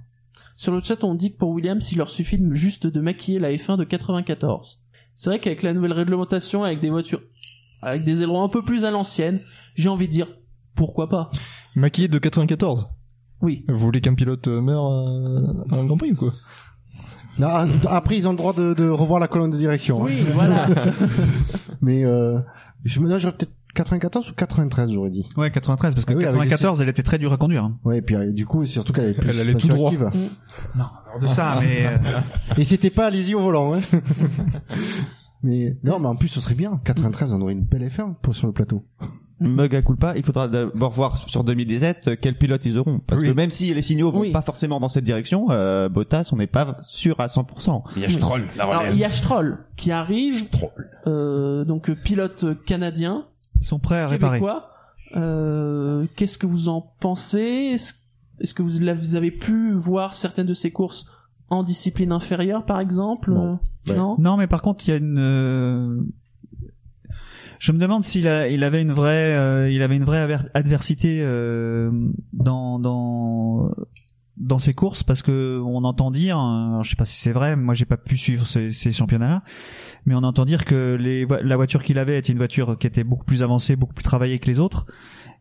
Sur 0.57 0.73
le 0.73 0.81
chat, 0.83 1.03
on 1.03 1.13
dit 1.15 1.31
que 1.33 1.37
pour 1.37 1.49
Williams, 1.51 1.89
il 1.91 1.97
leur 1.99 2.09
suffit 2.09 2.37
de- 2.37 2.53
juste 2.53 2.85
de 2.87 2.99
maquiller 2.99 3.39
la 3.39 3.51
F1 3.53 3.77
de 3.77 3.83
94. 3.85 4.79
C'est 5.15 5.29
vrai 5.29 5.39
qu'avec 5.39 5.63
la 5.63 5.73
nouvelle 5.73 5.93
réglementation, 5.93 6.63
avec 6.63 6.79
des 6.81 6.89
voitures, 6.89 7.21
avec 7.81 8.03
des 8.03 8.21
ailerons 8.23 8.43
un 8.43 8.49
peu 8.49 8.61
plus 8.63 8.83
à 8.83 8.91
l'ancienne, 8.91 9.39
j'ai 9.75 9.87
envie 9.89 10.07
de 10.07 10.11
dire, 10.11 10.27
pourquoi 10.75 11.07
pas? 11.09 11.29
Maquillé 11.75 12.07
de 12.07 12.17
94. 12.19 12.89
Oui. 13.41 13.65
Vous 13.69 13.77
voulez 13.77 14.01
qu'un 14.01 14.15
pilote 14.15 14.47
euh, 14.47 14.59
meure 14.61 14.85
euh, 14.91 15.63
à 15.71 15.75
un 15.75 15.85
Grand 15.85 15.97
Prix 15.97 16.11
ou 16.11 16.15
quoi? 16.15 16.33
Non, 17.39 17.47
ah, 17.51 17.67
après, 17.91 18.17
ils 18.17 18.27
ont 18.27 18.31
le 18.31 18.37
droit 18.37 18.53
de, 18.53 18.73
de 18.73 18.89
revoir 18.89 19.19
la 19.19 19.27
colonne 19.27 19.51
de 19.51 19.57
direction. 19.57 20.01
hein. 20.01 20.05
Oui, 20.07 20.23
voilà. 20.33 20.67
Mais 21.81 22.03
euh, 22.03 22.39
je 22.83 22.99
me 22.99 23.15
j'aurais 23.19 23.33
peut-être 23.35 23.53
94 23.83 24.29
ou 24.29 24.33
93, 24.33 24.91
j'aurais 24.91 25.09
dit? 25.09 25.25
Ouais, 25.37 25.51
93, 25.51 25.93
parce 25.93 26.05
que 26.05 26.13
Ah 26.13 26.17
oui, 26.17 26.25
avec 26.25 26.37
94, 26.49 26.81
elle 26.81 26.89
était 26.89 27.03
très 27.03 27.17
dure 27.17 27.31
à 27.33 27.37
conduire. 27.37 27.63
Hein. 27.63 27.77
Ouais, 27.85 27.99
et 27.99 28.01
puis 28.01 28.15
euh, 28.15 28.31
du 28.31 28.45
coup, 28.45 28.65
c'est 28.65 28.73
surtout 28.73 28.91
qu'elle 28.93 29.05
avait 29.05 29.13
plus 29.13 29.29
Elle 29.29 29.39
allait 29.41 29.53
tout 29.55 29.67
droit. 29.67 29.91
active. 29.91 30.09
Non, 30.75 30.85
de 31.21 31.27
ça, 31.27 31.57
mais 31.61 31.85
euh, 31.85 32.19
Et 32.57 32.63
c'était 32.63 32.89
pas 32.89 33.05
allez-y 33.07 33.35
au 33.35 33.41
volant. 33.41 33.73
Hein. 33.75 33.81
mais 35.43 35.77
non, 35.83 35.99
mais 35.99 36.07
en 36.07 36.15
plus, 36.15 36.27
ce 36.27 36.41
serait 36.41 36.55
bien. 36.55 36.79
93, 36.83 37.33
on 37.33 37.41
aurait 37.41 37.53
une 37.53 37.63
belle 37.63 37.87
F1 37.87 38.15
pour 38.21 38.35
sur 38.35 38.47
le 38.47 38.53
plateau. 38.53 38.83
Mug 39.39 39.75
à 39.75 39.83
culpa, 39.83 40.13
il 40.15 40.23
faudra 40.23 40.47
d'abord 40.47 40.89
voir 40.89 41.15
sur 41.29 41.43
2017 41.43 42.07
euh, 42.07 42.15
quel 42.19 42.35
pilote 42.39 42.65
ils 42.65 42.75
auront. 42.79 42.99
Parce 43.05 43.21
Oui. 43.21 43.27
que 43.27 43.33
même 43.33 43.51
si 43.51 43.71
les 43.71 43.83
signaux 43.83 44.11
vont 44.11 44.21
Oui. 44.21 44.31
pas 44.31 44.41
forcément 44.41 44.79
dans 44.79 44.89
cette 44.89 45.03
direction, 45.03 45.51
euh, 45.51 45.89
Bottas, 45.89 46.31
on 46.33 46.37
n'est 46.37 46.47
pas 46.47 46.75
sûr 46.79 47.19
à 47.19 47.27
100%. 47.27 47.83
Il 47.95 48.01
y 48.01 48.05
a 48.05 48.09
Stroll, 48.09 48.47
la 48.57 48.63
Alors, 48.63 48.79
relève. 48.79 48.95
il 48.95 48.99
y 48.99 49.03
a 49.05 49.11
Stroll 49.11 49.59
qui 49.75 49.91
arrive, 49.91 50.33
Stroll. 50.47 50.89
euh, 51.05 51.65
donc 51.65 51.91
pilote 51.93 52.45
canadien, 52.65 53.25
ils 53.61 53.65
sont 53.67 53.79
prêts 53.79 53.99
à 53.99 54.07
réparer. 54.07 54.39
québécois. 54.39 54.69
Euh, 55.15 56.05
Qu'est-ce 56.15 56.37
que 56.37 56.45
vous 56.47 56.69
en 56.69 56.81
pensez? 56.99 57.75
Est-ce 58.39 58.53
que 58.53 58.61
vous, 58.61 59.15
avez 59.15 59.31
pu 59.31 59.73
voir 59.73 60.13
certaines 60.13 60.47
de 60.47 60.53
ces 60.53 60.71
courses 60.71 61.05
en 61.49 61.63
discipline 61.63 62.11
inférieure, 62.11 62.65
par 62.65 62.79
exemple? 62.79 63.31
Non. 63.31 63.53
Euh, 63.53 63.55
Ouais. 63.91 63.95
Non? 63.95 64.15
Non, 64.19 64.35
mais 64.35 64.47
par 64.47 64.61
contre, 64.61 64.85
il 64.85 64.91
y 64.91 64.93
a 64.93 64.97
une. 64.97 65.17
euh, 65.17 66.01
Je 67.59 67.71
me 67.71 67.77
demande 67.77 68.03
s'il 68.03 68.25
il 68.25 68.63
avait 68.63 68.81
une 68.81 68.91
vraie, 68.91 69.33
euh, 69.37 69.71
il 69.71 69.81
avait 69.81 69.95
une 69.95 70.03
vraie 70.03 70.27
adversité 70.53 71.21
euh, 71.21 71.89
dans 72.33 72.79
dans 72.79 73.71
dans 74.39 74.59
ses 74.59 74.73
courses 74.73 75.03
parce 75.03 75.21
que 75.23 75.59
on 75.65 75.83
entend 75.83 76.11
dire, 76.11 76.37
euh, 76.37 76.67
alors 76.69 76.83
je 76.83 76.89
sais 76.91 76.95
pas 76.95 77.05
si 77.05 77.19
c'est 77.19 77.31
vrai, 77.31 77.55
moi 77.55 77.73
j'ai 77.73 77.85
pas 77.85 77.97
pu 77.97 78.17
suivre 78.17 78.45
ces, 78.45 78.71
ces 78.71 78.91
championnats-là, 78.91 79.43
mais 80.05 80.13
on 80.15 80.19
entend 80.23 80.45
dire 80.45 80.63
que 80.65 80.95
les, 80.99 81.25
la 81.43 81.55
voiture 81.55 81.83
qu'il 81.83 81.97
avait 81.99 82.17
était 82.17 82.31
une 82.31 82.37
voiture 82.37 82.77
qui 82.77 82.87
était 82.87 83.03
beaucoup 83.03 83.25
plus 83.25 83.43
avancée, 83.43 83.75
beaucoup 83.75 83.93
plus 83.93 84.03
travaillée 84.03 84.39
que 84.39 84.47
les 84.47 84.59
autres, 84.59 84.85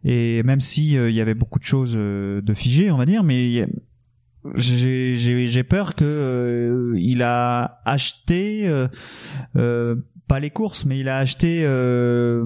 et 0.04 0.42
même 0.44 0.60
si 0.60 0.96
euh, 0.96 1.10
il 1.10 1.16
y 1.16 1.20
avait 1.20 1.34
beaucoup 1.34 1.58
de 1.58 1.64
choses 1.64 1.94
euh, 1.96 2.40
de 2.40 2.54
figées, 2.54 2.90
on 2.90 2.96
va 2.96 3.06
dire, 3.06 3.22
mais 3.22 3.62
a- 3.62 3.66
j'ai 4.54 5.64
peur 5.64 5.94
que 5.94 6.04
euh, 6.04 6.94
il 6.98 7.22
a 7.22 7.80
acheté 7.84 8.68
euh, 8.68 8.86
euh, 9.56 9.96
pas 10.28 10.38
les 10.40 10.50
courses 10.50 10.84
mais 10.84 10.98
il 11.00 11.08
a 11.08 11.18
acheté 11.18 11.62
euh, 11.64 12.44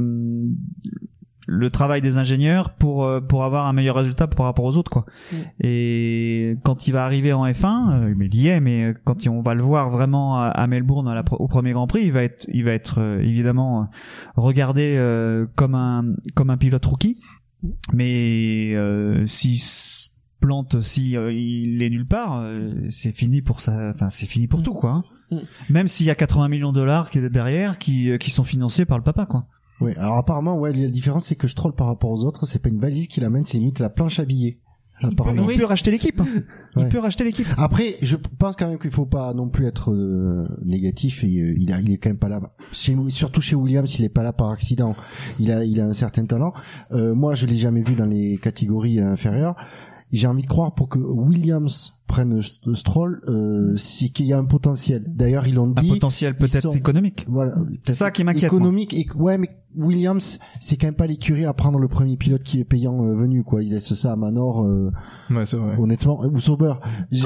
le 1.52 1.68
travail 1.68 2.00
des 2.00 2.16
ingénieurs 2.16 2.70
pour 2.74 3.04
euh, 3.04 3.20
pour 3.20 3.42
avoir 3.42 3.66
un 3.66 3.72
meilleur 3.72 3.96
résultat 3.96 4.28
par 4.28 4.46
rapport 4.46 4.64
aux 4.64 4.76
autres 4.76 4.90
quoi 4.90 5.04
Mm. 5.32 5.36
et 5.64 6.56
quand 6.62 6.86
il 6.86 6.92
va 6.92 7.04
arriver 7.04 7.32
en 7.32 7.44
F1 7.46 7.90
euh, 7.92 8.14
mais 8.16 8.26
il 8.26 8.34
y 8.36 8.46
est 8.48 8.60
mais 8.60 8.94
quand 9.04 9.26
on 9.26 9.42
va 9.42 9.54
le 9.54 9.62
voir 9.62 9.90
vraiment 9.90 10.40
à, 10.40 10.66
Melbourne 10.68 11.08
à 11.08 11.14
la 11.14 11.22
pro- 11.24 11.36
au 11.38 11.48
premier 11.48 11.72
Grand 11.72 11.86
Prix 11.88 12.02
il 12.04 12.12
va 12.12 12.22
être 12.22 12.46
il 12.52 12.64
va 12.64 12.70
être 12.72 13.00
euh, 13.00 13.20
évidemment 13.20 13.82
euh, 13.82 13.84
regardé 14.36 14.94
euh, 14.96 15.46
comme 15.56 15.74
un 15.74 16.04
comme 16.36 16.50
un 16.50 16.56
pilote 16.56 16.84
rookie 16.86 17.18
mais 17.92 18.72
euh, 18.74 19.26
s'il 19.26 19.58
se 19.58 20.08
plante 20.40 20.80
si 20.80 21.16
euh, 21.16 21.32
il 21.32 21.82
est 21.82 21.90
nulle 21.90 22.06
part 22.06 22.38
euh, 22.40 22.72
c'est 22.88 23.12
fini 23.14 23.42
pour 23.42 23.60
ça 23.60 23.90
enfin 23.94 24.08
c'est 24.08 24.26
fini 24.26 24.46
pour 24.46 24.62
tout 24.62 24.72
quoi 24.72 24.90
hein. 24.92 25.04
Mm. 25.30 25.36
même 25.70 25.88
s'il 25.88 26.06
y 26.06 26.10
a 26.10 26.14
80 26.14 26.48
millions 26.48 26.72
de 26.72 26.78
dollars 26.78 27.10
qui 27.10 27.18
est 27.18 27.28
derrière 27.28 27.78
qui 27.78 28.10
euh, 28.10 28.18
qui 28.18 28.30
sont 28.30 28.44
financés 28.44 28.84
par 28.84 28.96
le 28.98 29.04
papa 29.04 29.26
quoi 29.26 29.42
Ouais, 29.80 29.96
alors 29.96 30.16
apparemment, 30.18 30.58
ouais, 30.58 30.72
la 30.72 30.88
différence, 30.88 31.26
c'est 31.26 31.36
que 31.36 31.48
Stroll 31.48 31.72
par 31.74 31.86
rapport 31.86 32.10
aux 32.10 32.24
autres, 32.24 32.46
c'est 32.46 32.58
pas 32.60 32.68
une 32.68 32.80
valise 32.80 33.08
qu'il 33.08 33.24
amène, 33.24 33.44
c'est 33.44 33.58
limite 33.58 33.78
la 33.78 33.88
planche 33.90 34.18
à 34.18 34.24
billets. 34.24 34.58
Apparemment. 35.02 35.48
il 35.48 35.58
peut 35.58 35.64
racheter 35.64 35.90
l'équipe 35.90 36.20
hein. 36.20 36.26
il 36.76 36.82
Ouais. 36.82 36.88
peut 36.90 36.98
racheter 36.98 37.24
l'équipe 37.24 37.46
Après, 37.56 37.96
je 38.02 38.16
pense 38.16 38.54
quand 38.54 38.68
même 38.68 38.78
qu'il 38.78 38.90
faut 38.90 39.06
pas 39.06 39.32
non 39.32 39.48
plus 39.48 39.64
être 39.66 39.92
euh, 39.92 40.46
négatif. 40.62 41.24
Et, 41.24 41.40
euh, 41.40 41.54
il, 41.58 41.72
a, 41.72 41.80
il 41.80 41.90
est 41.92 41.96
quand 41.96 42.10
même 42.10 42.18
pas 42.18 42.28
là. 42.28 42.40
Chez, 42.72 42.94
surtout 43.08 43.40
chez 43.40 43.56
Williams, 43.56 43.98
il 43.98 44.04
est 44.04 44.10
pas 44.10 44.22
là 44.22 44.34
par 44.34 44.50
accident. 44.50 44.94
Il 45.38 45.50
a, 45.52 45.64
il 45.64 45.80
a 45.80 45.86
un 45.86 45.94
certain 45.94 46.26
talent. 46.26 46.52
Euh, 46.92 47.14
moi, 47.14 47.34
je 47.34 47.46
l'ai 47.46 47.56
jamais 47.56 47.80
vu 47.80 47.94
dans 47.94 48.04
les 48.04 48.36
catégories 48.36 49.00
inférieures. 49.00 49.56
J'ai 50.12 50.26
envie 50.26 50.42
de 50.42 50.48
croire 50.48 50.74
pour 50.74 50.88
que 50.88 50.98
Williams 50.98 51.94
prenne 52.06 52.40
St- 52.40 52.74
Stroll, 52.74 53.20
euh, 53.28 53.76
c'est 53.76 54.08
qu'il 54.08 54.26
y 54.26 54.32
a 54.32 54.38
un 54.38 54.44
potentiel. 54.44 55.04
D'ailleurs, 55.06 55.46
ils 55.46 55.54
l'ont 55.54 55.72
un 55.76 55.80
dit. 55.80 55.88
potentiel 55.88 56.36
peut-être 56.36 56.62
sont- 56.64 56.70
économique 56.72 57.24
Voilà, 57.28 57.54
c'est 57.82 57.94
ça 57.94 58.10
qui 58.10 58.24
m'inquiète 58.24 58.50
moi. 58.50 58.58
économique 58.58 58.94
et 58.94 59.06
ouais 59.14 59.38
mais 59.38 59.48
Williams 59.76 60.40
c'est 60.58 60.76
quand 60.76 60.88
même 60.88 60.94
pas 60.96 61.06
l'écurie 61.06 61.44
à 61.44 61.52
prendre 61.52 61.78
le 61.78 61.86
premier 61.86 62.16
pilote 62.16 62.42
qui 62.42 62.58
est 62.58 62.64
payant 62.64 63.04
euh, 63.04 63.14
venu 63.14 63.44
quoi 63.44 63.62
ils 63.62 63.70
laissent 63.70 63.94
ça 63.94 64.10
à 64.12 64.16
Manor 64.16 64.64
euh, 64.64 64.90
Ouais, 65.30 65.46
c'est 65.46 65.56
vrai. 65.56 65.76
honnêtement 65.78 66.20
ou 66.24 66.40
Sauber 66.40 66.74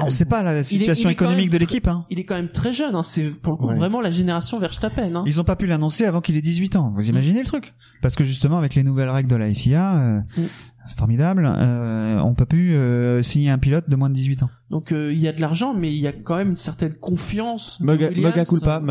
on 0.03 0.11
sait 0.11 0.27
pas 0.27 0.43
la 0.43 0.63
situation 0.63 1.09
il 1.09 1.13
est 1.13 1.17
quand 1.17 1.25
économique 1.25 1.49
de 1.49 1.57
l'équipe 1.57 1.89
hein. 1.89 2.05
Il 2.11 2.19
est 2.19 2.25
quand 2.27 2.35
même 2.35 2.51
très 2.51 2.75
jeune, 2.75 2.95
hein. 2.95 3.03
c'est 3.03 3.31
pour 3.31 3.55
le 3.55 3.57
coup 3.57 3.69
Ouais. 3.69 3.77
vraiment 3.79 4.03
la 4.03 4.11
génération 4.11 4.59
Verstappen. 4.61 5.15
Hein. 5.15 5.25
Ils 5.27 5.41
ont 5.41 5.45
pas 5.45 5.57
pu 5.57 5.65
l'annoncer 5.67 6.05
avant 6.05 6.21
qu'il 6.21 6.37
ait 6.37 6.43
18 6.43 6.77
ans. 6.77 6.93
Vous 6.95 7.09
imaginez 7.09 7.41
le 7.41 7.47
truc? 7.47 7.73
Parce 8.03 8.15
que 8.15 8.25
justement, 8.25 8.59
avec 8.59 8.75
les 8.75 8.83
nouvelles 8.83 9.09
règles 9.09 9.31
de 9.31 9.37
la 9.37 9.53
FIA, 9.55 9.99
euh, 9.99 10.19
Mm. 10.19 10.43
c'est 10.43 10.74
formidable, 10.97 11.47
euh, 11.47 12.19
on 12.21 12.35
peut 12.35 12.45
plus 12.47 12.75
euh, 12.77 13.23
signer 13.23 13.51
un 13.51 13.59
pilote 13.59 13.89
de 13.89 13.97
moins 13.97 14.11
de 14.11 14.15
18 14.15 14.43
ans. 14.43 14.51
Donc 14.71 14.93
euh, 14.93 15.13
il 15.13 15.19
y 15.21 15.29
a 15.29 15.33
de 15.33 15.41
l'argent, 15.41 15.73
mais 15.75 15.91
il 15.93 15.99
y 15.99 16.07
a 16.07 16.13
quand 16.13 16.37
même 16.37 16.51
une 16.51 16.57
certaine 16.57 16.95
confiance. 16.95 17.79
à 17.89 18.45
culpa, 18.45 18.83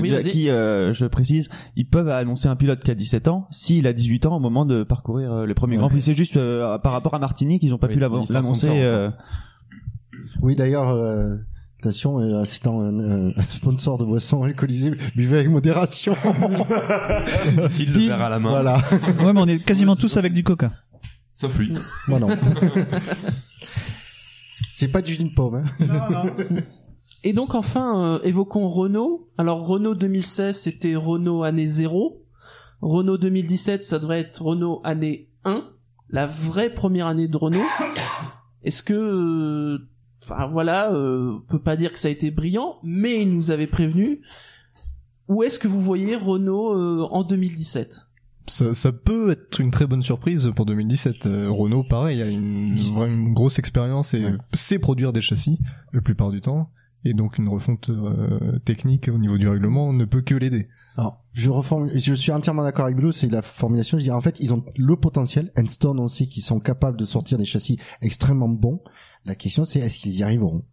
Oui, 0.00 0.12
qui, 0.30 0.50
euh, 0.50 0.92
je 0.92 1.06
précise, 1.06 1.48
ils 1.76 1.86
peuvent 1.88 2.08
annoncer 2.08 2.48
un 2.48 2.56
pilote 2.56 2.82
qui 2.82 2.90
a 2.90 2.94
17 2.94 3.28
ans 3.28 3.46
s'il 3.50 3.86
a 3.86 3.92
18 3.92 4.26
ans 4.26 4.36
au 4.36 4.40
moment 4.40 4.66
de 4.66 4.82
parcourir 4.82 5.32
euh, 5.32 5.46
les 5.46 5.54
premiers 5.54 5.76
Ouais. 5.76 5.80
grands 5.80 5.88
prix. 5.90 6.02
C'est 6.02 6.14
juste 6.14 6.36
euh, 6.36 6.78
par 6.78 6.92
rapport 6.92 7.14
à 7.14 7.18
Martini 7.18 7.58
qu'ils 7.60 7.72
ont 7.74 7.78
pas 7.78 7.86
Oui, 7.86 7.94
pu 7.94 8.00
l'annoncer. 8.00 8.68
euh, 8.82 9.10
oui 10.40 10.56
d'ailleurs 10.56 10.88
euh, 10.90 11.36
attention 11.80 12.18
euh, 12.20 12.42
citant 12.44 12.80
un, 12.80 13.28
un 13.28 13.42
sponsor 13.50 13.98
de 13.98 14.04
boissons 14.04 14.42
alcoolisées 14.42 14.92
buvez 15.14 15.36
avec 15.40 15.50
modération 15.50 16.16
Dit 17.72 17.86
le 17.86 17.98
verre 18.08 18.22
à 18.22 18.30
la 18.30 18.38
main. 18.38 18.50
voilà 18.50 18.76
Ouais, 19.22 19.32
mais 19.32 19.40
on 19.40 19.46
est 19.46 19.62
quasiment 19.64 19.94
tous 19.96 20.16
avec 20.16 20.32
du 20.32 20.42
coca. 20.42 20.72
Sauf 21.36 21.58
lui. 21.58 21.70
moi 22.08 22.18
non 22.18 22.28
c'est 24.72 24.88
pas 24.88 25.02
du 25.02 25.12
jus 25.12 25.24
de 25.24 25.34
pomme 25.34 25.56
hein. 25.56 25.64
Et 27.24 27.32
donc 27.32 27.54
enfin, 27.54 28.14
euh, 28.14 28.20
évoquons 28.22 28.68
Renault. 28.68 29.28
Alors 29.36 29.66
Renault 29.66 29.94
2016, 29.94 30.56
c'était 30.56 30.94
Renault 30.96 31.42
année 31.42 31.66
0. 31.66 32.22
Renault 32.80 33.18
2017, 33.18 33.82
ça 33.82 33.98
devrait 33.98 34.20
être 34.20 34.40
Renault 34.42 34.80
année 34.84 35.28
1. 35.44 35.64
La 36.08 36.26
vraie 36.26 36.72
première 36.72 37.06
année 37.06 37.28
de 37.28 37.36
Renault. 37.36 37.64
Est-ce 38.62 38.82
que... 38.82 38.94
euh, 38.94 39.88
Enfin 40.22 40.48
voilà, 40.48 40.92
euh, 40.92 41.34
on 41.36 41.40
peut 41.40 41.62
pas 41.62 41.76
dire 41.76 41.92
que 41.92 42.00
ça 42.00 42.08
a 42.08 42.10
été 42.10 42.32
brillant, 42.32 42.78
mais 42.82 43.22
il 43.22 43.32
nous 43.32 43.52
avait 43.52 43.68
prévenu. 43.68 44.22
où 45.28 45.44
est-ce 45.44 45.60
que 45.60 45.68
vous 45.68 45.80
voyez 45.80 46.16
Renault 46.16 46.74
euh, 46.74 47.06
en 47.10 47.22
2017 47.22 48.05
Ça, 48.48 48.74
ça 48.74 48.92
peut 48.92 49.30
être 49.30 49.60
une 49.60 49.70
très 49.70 49.86
bonne 49.86 50.02
surprise 50.02 50.50
pour 50.54 50.66
2017. 50.66 51.26
Euh, 51.26 51.50
Renault, 51.50 51.84
pareil, 51.84 52.22
a 52.22 52.28
une, 52.28 52.74
vraiment 52.74 53.06
une 53.06 53.32
grosse 53.34 53.58
expérience 53.58 54.14
et 54.14 54.24
sait 54.52 54.78
produire 54.78 55.12
des 55.12 55.20
châssis 55.20 55.58
la 55.92 56.00
plupart 56.00 56.30
du 56.30 56.40
temps. 56.40 56.70
Et 57.04 57.14
donc 57.14 57.38
une 57.38 57.48
refonte 57.48 57.88
euh, 57.90 58.58
technique 58.64 59.08
au 59.08 59.18
niveau 59.18 59.38
du 59.38 59.48
règlement 59.48 59.92
ne 59.92 60.04
peut 60.04 60.22
que 60.22 60.34
l'aider. 60.34 60.68
Alors, 60.96 61.22
je 61.34 61.50
reformule, 61.50 61.92
je 61.98 62.14
suis 62.14 62.32
entièrement 62.32 62.62
d'accord 62.62 62.86
avec 62.86 62.96
Bruno, 62.96 63.12
c'est 63.12 63.30
la 63.30 63.42
formulation. 63.42 63.98
Je 63.98 64.04
dirais, 64.04 64.16
en 64.16 64.22
fait, 64.22 64.40
ils 64.40 64.54
ont 64.54 64.64
le 64.76 64.96
potentiel. 64.96 65.52
Enstone, 65.58 66.00
on 66.00 66.08
sait 66.08 66.26
qu'ils 66.26 66.42
sont 66.42 66.58
capables 66.58 66.96
de 66.96 67.04
sortir 67.04 67.36
des 67.36 67.44
châssis 67.44 67.78
extrêmement 68.00 68.48
bons. 68.48 68.80
La 69.26 69.34
question, 69.34 69.64
c'est 69.64 69.80
est-ce 69.80 69.98
qu'ils 69.98 70.16
y 70.18 70.22
arriveront? 70.22 70.64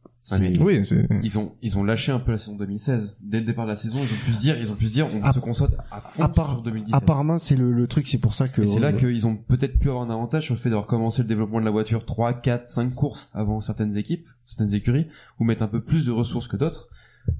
Oui, 0.61 0.81
ils 1.21 1.37
ont 1.37 1.53
ils 1.61 1.77
ont 1.77 1.83
lâché 1.83 2.11
un 2.11 2.19
peu 2.19 2.31
la 2.31 2.37
saison 2.37 2.55
2016 2.55 3.17
dès 3.21 3.39
le 3.39 3.45
départ 3.45 3.65
de 3.65 3.71
la 3.71 3.75
saison 3.75 3.99
ils 3.99 4.05
ont 4.13 4.25
pu 4.25 4.31
se 4.31 4.39
dire 4.39 4.57
ils 4.57 4.71
ont 4.71 4.75
pu 4.75 4.85
se 4.85 4.91
dire 4.93 5.07
on 5.13 5.21
À- 5.21 5.33
se 5.33 5.39
concentre 5.39 5.73
à 5.91 5.99
fond 5.99 6.23
sur 6.33 6.61
2017 6.61 6.95
Apparemment, 6.95 7.37
c'est 7.37 7.55
le, 7.57 7.71
le 7.73 7.87
truc, 7.87 8.07
c'est 8.07 8.17
pour 8.19 8.33
ça 8.33 8.47
que. 8.47 8.61
et 8.61 8.67
c'est 8.67 8.79
là 8.79 8.89
euh, 8.89 8.93
qu'ils 8.93 9.27
ont 9.27 9.35
peut-être 9.35 9.77
pu 9.79 9.89
avoir 9.89 10.03
un 10.05 10.09
avantage 10.09 10.43
sur 10.45 10.53
le 10.53 10.59
fait 10.59 10.69
d'avoir 10.69 10.87
commencé 10.87 11.21
le 11.23 11.27
développement 11.27 11.59
de 11.59 11.65
la 11.65 11.71
voiture 11.71 12.05
3, 12.05 12.33
4, 12.35 12.67
5 12.69 12.95
courses 12.95 13.29
avant 13.33 13.59
certaines 13.59 13.97
équipes, 13.97 14.27
certaines 14.45 14.73
écuries, 14.73 15.07
ou 15.39 15.43
mettre 15.43 15.61
un 15.63 15.67
peu 15.67 15.81
plus 15.81 16.05
de 16.05 16.11
ressources 16.11 16.47
que 16.47 16.55
d'autres. 16.57 16.87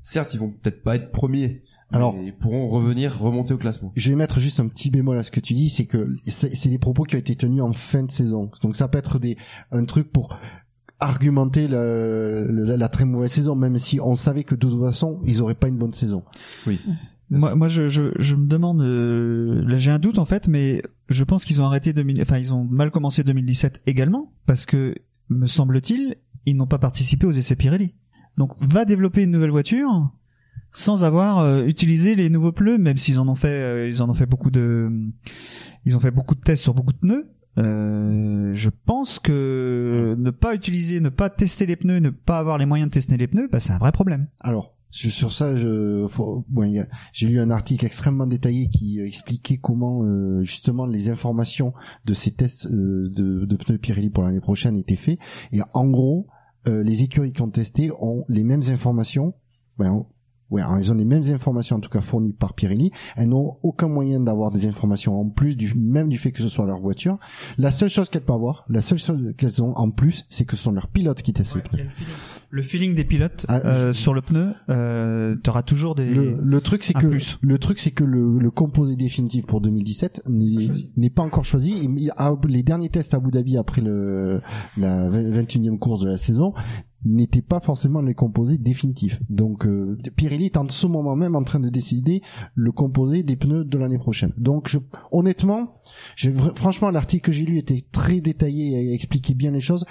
Certes, 0.01 0.33
ils 0.33 0.39
vont 0.39 0.49
peut-être 0.49 0.81
pas 0.83 0.95
être 0.95 1.11
premiers, 1.11 1.61
Alors- 1.91 2.15
ils 2.23 2.33
pourront 2.35 2.67
revenir, 2.69 3.19
remonter 3.19 3.53
au 3.53 3.57
classement. 3.57 3.91
Je 3.95 4.09
vais 4.09 4.15
mettre 4.15 4.39
juste 4.39 4.59
un 4.59 4.67
petit 4.67 4.89
bémol 4.89 5.17
à 5.17 5.23
ce 5.23 5.31
que 5.31 5.39
tu 5.39 5.53
dis, 5.53 5.69
c'est 5.69 5.85
que 5.85 6.15
c'est 6.27 6.55
c'est 6.55 6.69
des 6.69 6.79
propos 6.79 7.03
qui 7.03 7.15
ont 7.15 7.19
été 7.19 7.35
tenus 7.35 7.61
en 7.61 7.73
fin 7.73 8.03
de 8.03 8.11
saison. 8.11 8.49
Donc 8.61 8.75
ça 8.75 8.87
peut 8.87 8.97
être 8.97 9.19
des 9.19 9.37
un 9.71 9.85
truc 9.85 10.11
pour 10.11 10.37
argumenter 11.03 11.67
la, 11.67 12.89
très 12.89 13.05
mauvaise 13.05 13.31
saison, 13.31 13.55
même 13.55 13.77
si 13.77 13.99
on 13.99 14.15
savait 14.15 14.43
que 14.43 14.55
de 14.55 14.59
toute 14.59 14.79
façon 14.79 15.19
ils 15.25 15.41
auraient 15.41 15.53
pas 15.53 15.67
une 15.67 15.77
bonne 15.77 15.93
saison. 15.93 16.23
Oui. 16.65 16.79
Moi, 17.29 17.55
moi 17.55 17.67
je, 17.67 17.89
je, 17.89 18.11
je 18.19 18.35
me 18.35 18.45
demande, 18.45 18.81
euh, 18.81 19.63
là 19.67 19.79
j'ai 19.79 19.91
un 19.91 19.99
doute 19.99 20.19
en 20.19 20.25
fait, 20.25 20.47
mais 20.47 20.83
je 21.09 21.23
pense 21.23 21.45
qu'ils 21.45 21.61
ont 21.61 21.65
arrêté 21.65 21.93
2000, 21.93 22.21
enfin 22.21 22.37
ils 22.37 22.53
ont 22.53 22.63
mal 22.63 22.91
commencé 22.91 23.23
2017 23.23 23.81
également, 23.87 24.31
parce 24.45 24.65
que 24.65 24.95
me 25.29 25.47
semble-t-il, 25.47 26.17
ils 26.45 26.55
n'ont 26.55 26.67
pas 26.67 26.77
participé 26.77 27.25
aux 27.25 27.31
essais 27.31 27.55
Pirelli. 27.55 27.93
Donc 28.37 28.51
va 28.61 28.85
développer 28.85 29.23
une 29.23 29.31
nouvelle 29.31 29.51
voiture 29.51 30.11
sans 30.73 31.03
avoir 31.03 31.39
euh, 31.39 31.65
utilisé 31.65 32.15
les 32.15 32.29
nouveaux 32.29 32.51
pneus, 32.51 32.77
même 32.77 32.97
s'ils 32.97 33.19
en 33.19 33.27
ont 33.27 33.35
fait, 33.35 33.47
euh, 33.47 33.87
ils 33.87 34.01
en 34.01 34.09
ont 34.09 34.15
fait 34.15 34.25
beaucoup 34.25 34.51
de, 34.51 34.91
ils 35.85 35.95
ont 35.95 35.99
fait 35.99 36.11
beaucoup 36.11 36.35
de 36.35 36.41
tests 36.41 36.63
sur 36.63 36.73
beaucoup 36.73 36.93
de 36.93 36.97
pneus. 36.97 37.27
Euh, 37.57 38.51
je 38.53 38.69
pense 38.85 39.19
que 39.19 40.15
ne 40.17 40.31
pas 40.31 40.55
utiliser, 40.55 40.99
ne 40.99 41.09
pas 41.09 41.29
tester 41.29 41.65
les 41.65 41.75
pneus, 41.75 41.99
ne 41.99 42.09
pas 42.09 42.39
avoir 42.39 42.57
les 42.57 42.65
moyens 42.65 42.89
de 42.89 42.93
tester 42.93 43.17
les 43.17 43.27
pneus, 43.27 43.47
bah, 43.51 43.59
c'est 43.59 43.73
un 43.73 43.77
vrai 43.77 43.91
problème. 43.91 44.27
Alors 44.39 44.75
sur 44.89 45.31
ça, 45.31 45.51
bon, 45.55 46.85
j'ai 47.13 47.27
lu 47.27 47.39
un 47.39 47.49
article 47.49 47.83
extrêmement 47.83 48.27
détaillé 48.27 48.67
qui 48.69 48.99
euh, 48.99 49.07
expliquait 49.07 49.57
comment 49.57 50.03
euh, 50.03 50.43
justement 50.43 50.85
les 50.85 51.09
informations 51.09 51.73
de 52.05 52.13
ces 52.13 52.29
tests 52.29 52.67
euh, 52.67 53.09
de, 53.09 53.45
de 53.45 53.55
pneus 53.55 53.79
Pirelli 53.79 54.11
pour 54.11 54.23
l'année 54.23 54.39
prochaine 54.39 54.75
étaient 54.75 54.95
faits. 54.95 55.17
Et 55.51 55.61
en 55.73 55.87
gros, 55.87 56.27
euh, 56.67 56.83
les 56.83 57.01
écuries 57.01 57.33
qui 57.33 57.41
ont 57.41 57.49
testé 57.49 57.89
ont 57.99 58.23
les 58.29 58.43
mêmes 58.43 58.61
informations. 58.69 59.33
On- 59.79 60.05
ouais, 60.53 60.61
ils 60.79 60.91
ont 60.91 60.95
les 60.95 61.05
mêmes 61.05 61.23
informations 61.31 61.75
en 61.75 61.79
tout 61.79 61.89
cas 61.89 62.01
fournies 62.01 62.33
par 62.33 62.53
Pirelli. 62.53 62.91
Elles 63.15 63.27
n'ont 63.29 63.53
aucun 63.63 63.87
moyen 63.87 64.19
d'avoir 64.19 64.51
des 64.51 64.65
informations 64.67 65.19
en 65.19 65.27
plus 65.29 65.55
du 65.57 65.73
même 65.75 66.09
du 66.09 66.17
fait 66.17 66.31
que 66.31 66.41
ce 66.41 66.49
soit 66.49 66.65
leur 66.65 66.77
voiture. 66.79 67.17
La 67.57 67.71
seule 67.71 67.89
chose 67.89 68.09
qu'elles 68.09 68.23
peuvent 68.23 68.35
avoir, 68.35 68.63
la 68.69 68.81
seule 68.81 68.97
chose 68.99 69.33
qu'elles 69.37 69.61
ont 69.61 69.73
en 69.75 69.89
plus, 69.89 70.25
c'est 70.29 70.45
que 70.45 70.55
ce 70.55 70.63
sont 70.63 70.71
leurs 70.71 70.87
pilotes 70.87 71.21
qui 71.21 71.33
testent 71.33 71.55
les 71.55 71.61
pneus. 71.61 71.87
Le 72.49 72.61
feeling 72.61 72.93
des 72.93 73.03
pilotes 73.03 73.45
Ah, 73.49 73.61
euh, 73.65 73.87
je- 73.87 73.97
sur 73.97 74.13
le 74.13 74.21
pneu, 74.21 74.53
euh, 74.69 75.35
t'auras 75.43 75.63
toujours 75.63 75.95
des. 75.95 76.05
Le, 76.05 76.37
le 76.39 76.61
truc 76.61 76.83
c'est 76.83 76.93
que 76.93 77.07
plus. 77.07 77.39
le 77.41 77.57
truc 77.57 77.79
c'est 77.79 77.89
que 77.91 78.03
le, 78.03 78.37
le 78.37 78.51
composé 78.51 78.95
définitif 78.95 79.45
pour 79.47 79.59
2017 79.59 80.21
n'est 80.95 81.09
pas 81.09 81.23
encore 81.23 81.45
choisi. 81.45 81.73
Il- 81.81 82.11
les 82.47 82.63
derniers 82.63 82.89
tests 82.89 83.13
à 83.13 83.17
Abu 83.17 83.31
Dhabi 83.31 83.57
après 83.57 83.81
le 83.81 84.41
la 84.77 85.07
21e 85.09 85.79
course 85.79 86.01
de 86.01 86.09
la 86.09 86.17
saison 86.17 86.53
n'étaient 87.05 87.41
pas 87.41 87.59
forcément 87.59 88.01
les 88.01 88.13
composés 88.13 88.57
définitifs. 88.57 89.19
Donc 89.29 89.65
euh, 89.65 89.97
Pirelli 90.15 90.45
est 90.45 90.57
en 90.57 90.67
ce 90.69 90.87
moment 90.87 91.15
même 91.15 91.35
en 91.35 91.43
train 91.43 91.59
de 91.59 91.69
décider 91.69 92.21
le 92.55 92.71
composé 92.71 93.23
des 93.23 93.35
pneus 93.35 93.65
de 93.65 93.77
l'année 93.77 93.97
prochaine. 93.97 94.31
Donc 94.37 94.69
je, 94.69 94.77
honnêtement, 95.11 95.81
franchement 96.55 96.89
l'article 96.91 97.25
que 97.25 97.31
j'ai 97.31 97.45
lu 97.45 97.57
était 97.57 97.83
très 97.91 98.21
détaillé 98.21 98.73
et 98.89 98.93
expliquait 98.93 99.33
bien 99.33 99.51
les 99.51 99.59
choses 99.61 99.85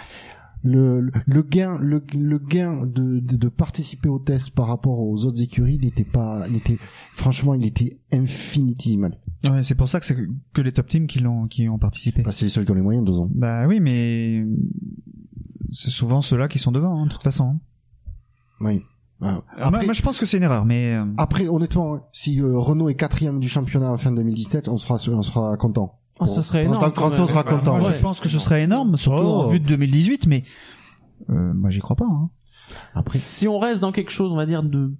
le, 0.64 1.00
le- 1.00 1.10
le 1.26 1.42
gain 1.42 1.76
le, 1.80 2.04
le 2.14 2.38
gain 2.38 2.86
de, 2.86 3.18
de, 3.18 3.36
de 3.36 3.48
participer 3.48 4.08
au 4.08 4.20
test 4.20 4.50
par 4.50 4.68
rapport 4.68 5.00
aux 5.00 5.24
autres 5.24 5.42
écuries 5.42 5.76
n'était 5.78 6.04
pas 6.04 6.48
n'était 6.48 6.78
franchement 7.14 7.54
il 7.54 7.66
était 7.66 7.88
infinitésimal 8.12 9.18
Ouais, 9.44 9.64
c'est 9.64 9.74
pour 9.74 9.88
ça 9.88 9.98
que 9.98 10.06
c'est 10.06 10.16
que 10.52 10.60
les 10.62 10.70
top 10.70 10.86
teams 10.86 11.08
qui 11.08 11.18
l'ont 11.18 11.46
qui 11.46 11.68
ont 11.68 11.78
participé. 11.80 12.22
bah, 12.22 12.30
c'est 12.30 12.44
les 12.44 12.48
seuls 12.48 12.64
qui 12.64 12.70
ont 12.70 12.76
les 12.76 12.80
moyens 12.80 13.04
deux 13.04 13.18
ans 13.18 13.28
Bah 13.34 13.66
oui, 13.66 13.80
mais 13.80 14.44
c'est 15.73 15.91
souvent 15.91 16.20
ceux-là 16.23 16.49
qui 16.49 16.59
sont 16.59 16.70
devant, 16.73 17.01
hein, 17.03 17.07
de 17.07 17.11
toute 17.12 17.23
façon. 17.23 17.59
oui 18.61 18.83
Ah, 19.20 19.41
Après, 19.57 19.70
moi, 19.70 19.85
moi, 19.87 19.93
je 19.95 20.03
pense 20.03 20.18
que 20.18 20.27
c'est 20.27 20.37
une 20.37 20.43
erreur, 20.43 20.64
mais 20.64 20.95
euh, 20.95 21.05
après 21.18 21.47
honnêtement 21.49 22.09
si 22.12 22.41
euh, 22.41 22.59
Renault 22.59 22.89
est 22.89 22.95
quatrième 22.95 23.39
du 23.41 23.49
championnat 23.49 23.91
en 23.93 23.97
fin 23.97 24.11
2017 24.12 24.68
on 24.68 24.79
sera 24.79 24.97
on 25.11 25.23
sera 25.23 25.57
content 25.57 25.99
Oh, 26.20 26.27
ça 26.27 26.43
serait 26.43 26.61
en 26.66 26.68
énorme, 26.68 26.81
tant 26.81 26.91
que 26.91 26.97
français 26.97 27.20
on 27.20 27.27
sera 27.27 27.43
content 27.43 27.79
moi, 27.79 27.95
je 27.95 28.01
pense 28.03 28.20
que 28.20 28.29
ce 28.29 28.39
serait 28.39 28.62
énorme, 28.62 28.97
surtout 28.97 29.23
Oh. 29.25 29.43
en 29.45 29.47
vue 29.49 29.61
de 29.61 29.66
2018, 29.66 30.27
mais 30.27 30.45
euh, 31.31 31.55
moi 31.55 31.70
j'y 31.70 31.79
crois 31.81 31.97
pas. 31.97 32.05
Hein. 32.07 32.29
après 32.95 33.18
Si 33.18 33.49
on 33.49 33.59
reste 33.59 33.81
dans 33.81 33.93
quelque 33.93 34.11
chose, 34.12 34.31
on 34.33 34.37
va 34.37 34.45
dire, 34.47 34.62
de 34.62 34.93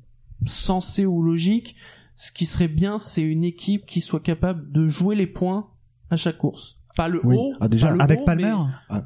sensé 0.47 1.05
ou 1.05 1.23
logique, 1.23 1.77
ce 2.17 2.33
qui 2.33 2.47
serait 2.47 2.69
bien, 2.69 2.99
c'est 2.99 3.23
une 3.23 3.45
équipe 3.45 3.85
qui 3.87 4.01
soit 4.01 4.21
capable 4.21 4.71
de 4.73 4.87
jouer 4.87 5.15
les 5.17 5.27
points 5.27 5.67
à 6.11 6.17
chaque 6.17 6.39
course. 6.39 6.79
Pas 6.97 7.09
le 7.09 7.21
Oui. 7.25 7.37
haut, 7.39 7.53
Ah, 7.61 7.69
déjà, 7.69 7.89
pas 7.89 7.95
le 7.95 8.01
Avec 8.03 8.21
haut, 8.21 8.25
Palmer. 8.25 8.45
mais- 8.45 8.73
Ah, 8.89 9.03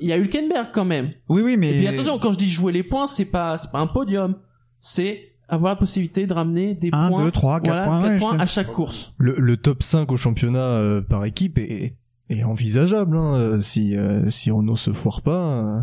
Il 0.00 0.08
y 0.08 0.12
a 0.12 0.16
Hülkenberg 0.18 0.68
quand 0.72 0.84
même. 0.84 1.10
Oui, 1.28 1.42
oui, 1.42 1.56
mais 1.56 1.70
Et 1.74 1.78
puis 1.78 1.86
attention, 1.88 2.18
quand 2.18 2.32
je 2.32 2.38
dis 2.38 2.50
jouer 2.50 2.72
les 2.72 2.82
points, 2.82 3.06
c'est 3.06 3.24
pas 3.24 3.56
c'est 3.58 3.70
pas 3.70 3.78
un 3.80 3.86
podium, 3.86 4.36
c'est 4.80 5.28
avoir 5.48 5.72
la 5.74 5.76
possibilité 5.78 6.26
de 6.26 6.32
ramener 6.32 6.74
des 6.74 6.88
Un, 6.92 7.08
points, 7.08 7.24
deux, 7.24 7.30
trois, 7.30 7.60
quatre 7.60 7.86
voilà, 7.88 8.18
points, 8.18 8.32
ouais, 8.32 8.40
à 8.40 8.46
chaque 8.46 8.68
course. 8.72 9.12
le, 9.18 9.34
le 9.38 9.56
top 9.56 9.82
5 9.82 10.10
au 10.10 10.16
championnat 10.16 10.58
euh, 10.60 11.02
par 11.02 11.24
équipe 11.26 11.58
est, 11.58 11.96
est 12.30 12.42
envisageable. 12.44 13.16
Hein, 13.16 13.34
euh, 13.34 13.60
si, 13.60 13.96
euh, 13.96 14.30
si 14.30 14.50
Renault 14.50 14.76
se 14.76 14.92
foire 14.92 15.20
pas, 15.20 15.58
euh, 15.58 15.80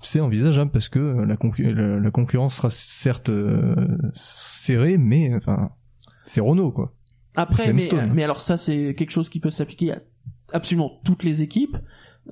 c'est 0.00 0.18
envisageable 0.20 0.72
parce 0.72 0.88
que 0.88 0.98
la, 0.98 1.36
concu- 1.36 1.72
la, 1.72 2.00
la 2.00 2.10
concurrence 2.10 2.56
sera 2.56 2.68
certes 2.68 3.30
euh, 3.30 3.74
serrée, 4.12 4.96
mais 4.98 5.32
enfin, 5.36 5.70
c'est 6.26 6.40
Renault 6.40 6.72
quoi. 6.72 6.92
Après, 7.34 7.72
mais, 7.72 7.88
mais 8.12 8.24
alors 8.24 8.40
ça, 8.40 8.56
c'est 8.56 8.94
quelque 8.94 9.10
chose 9.12 9.28
qui 9.30 9.40
peut 9.40 9.50
s'appliquer 9.50 9.92
à 9.92 9.98
absolument 10.52 11.00
toutes 11.04 11.22
les 11.24 11.42
équipes. 11.42 11.76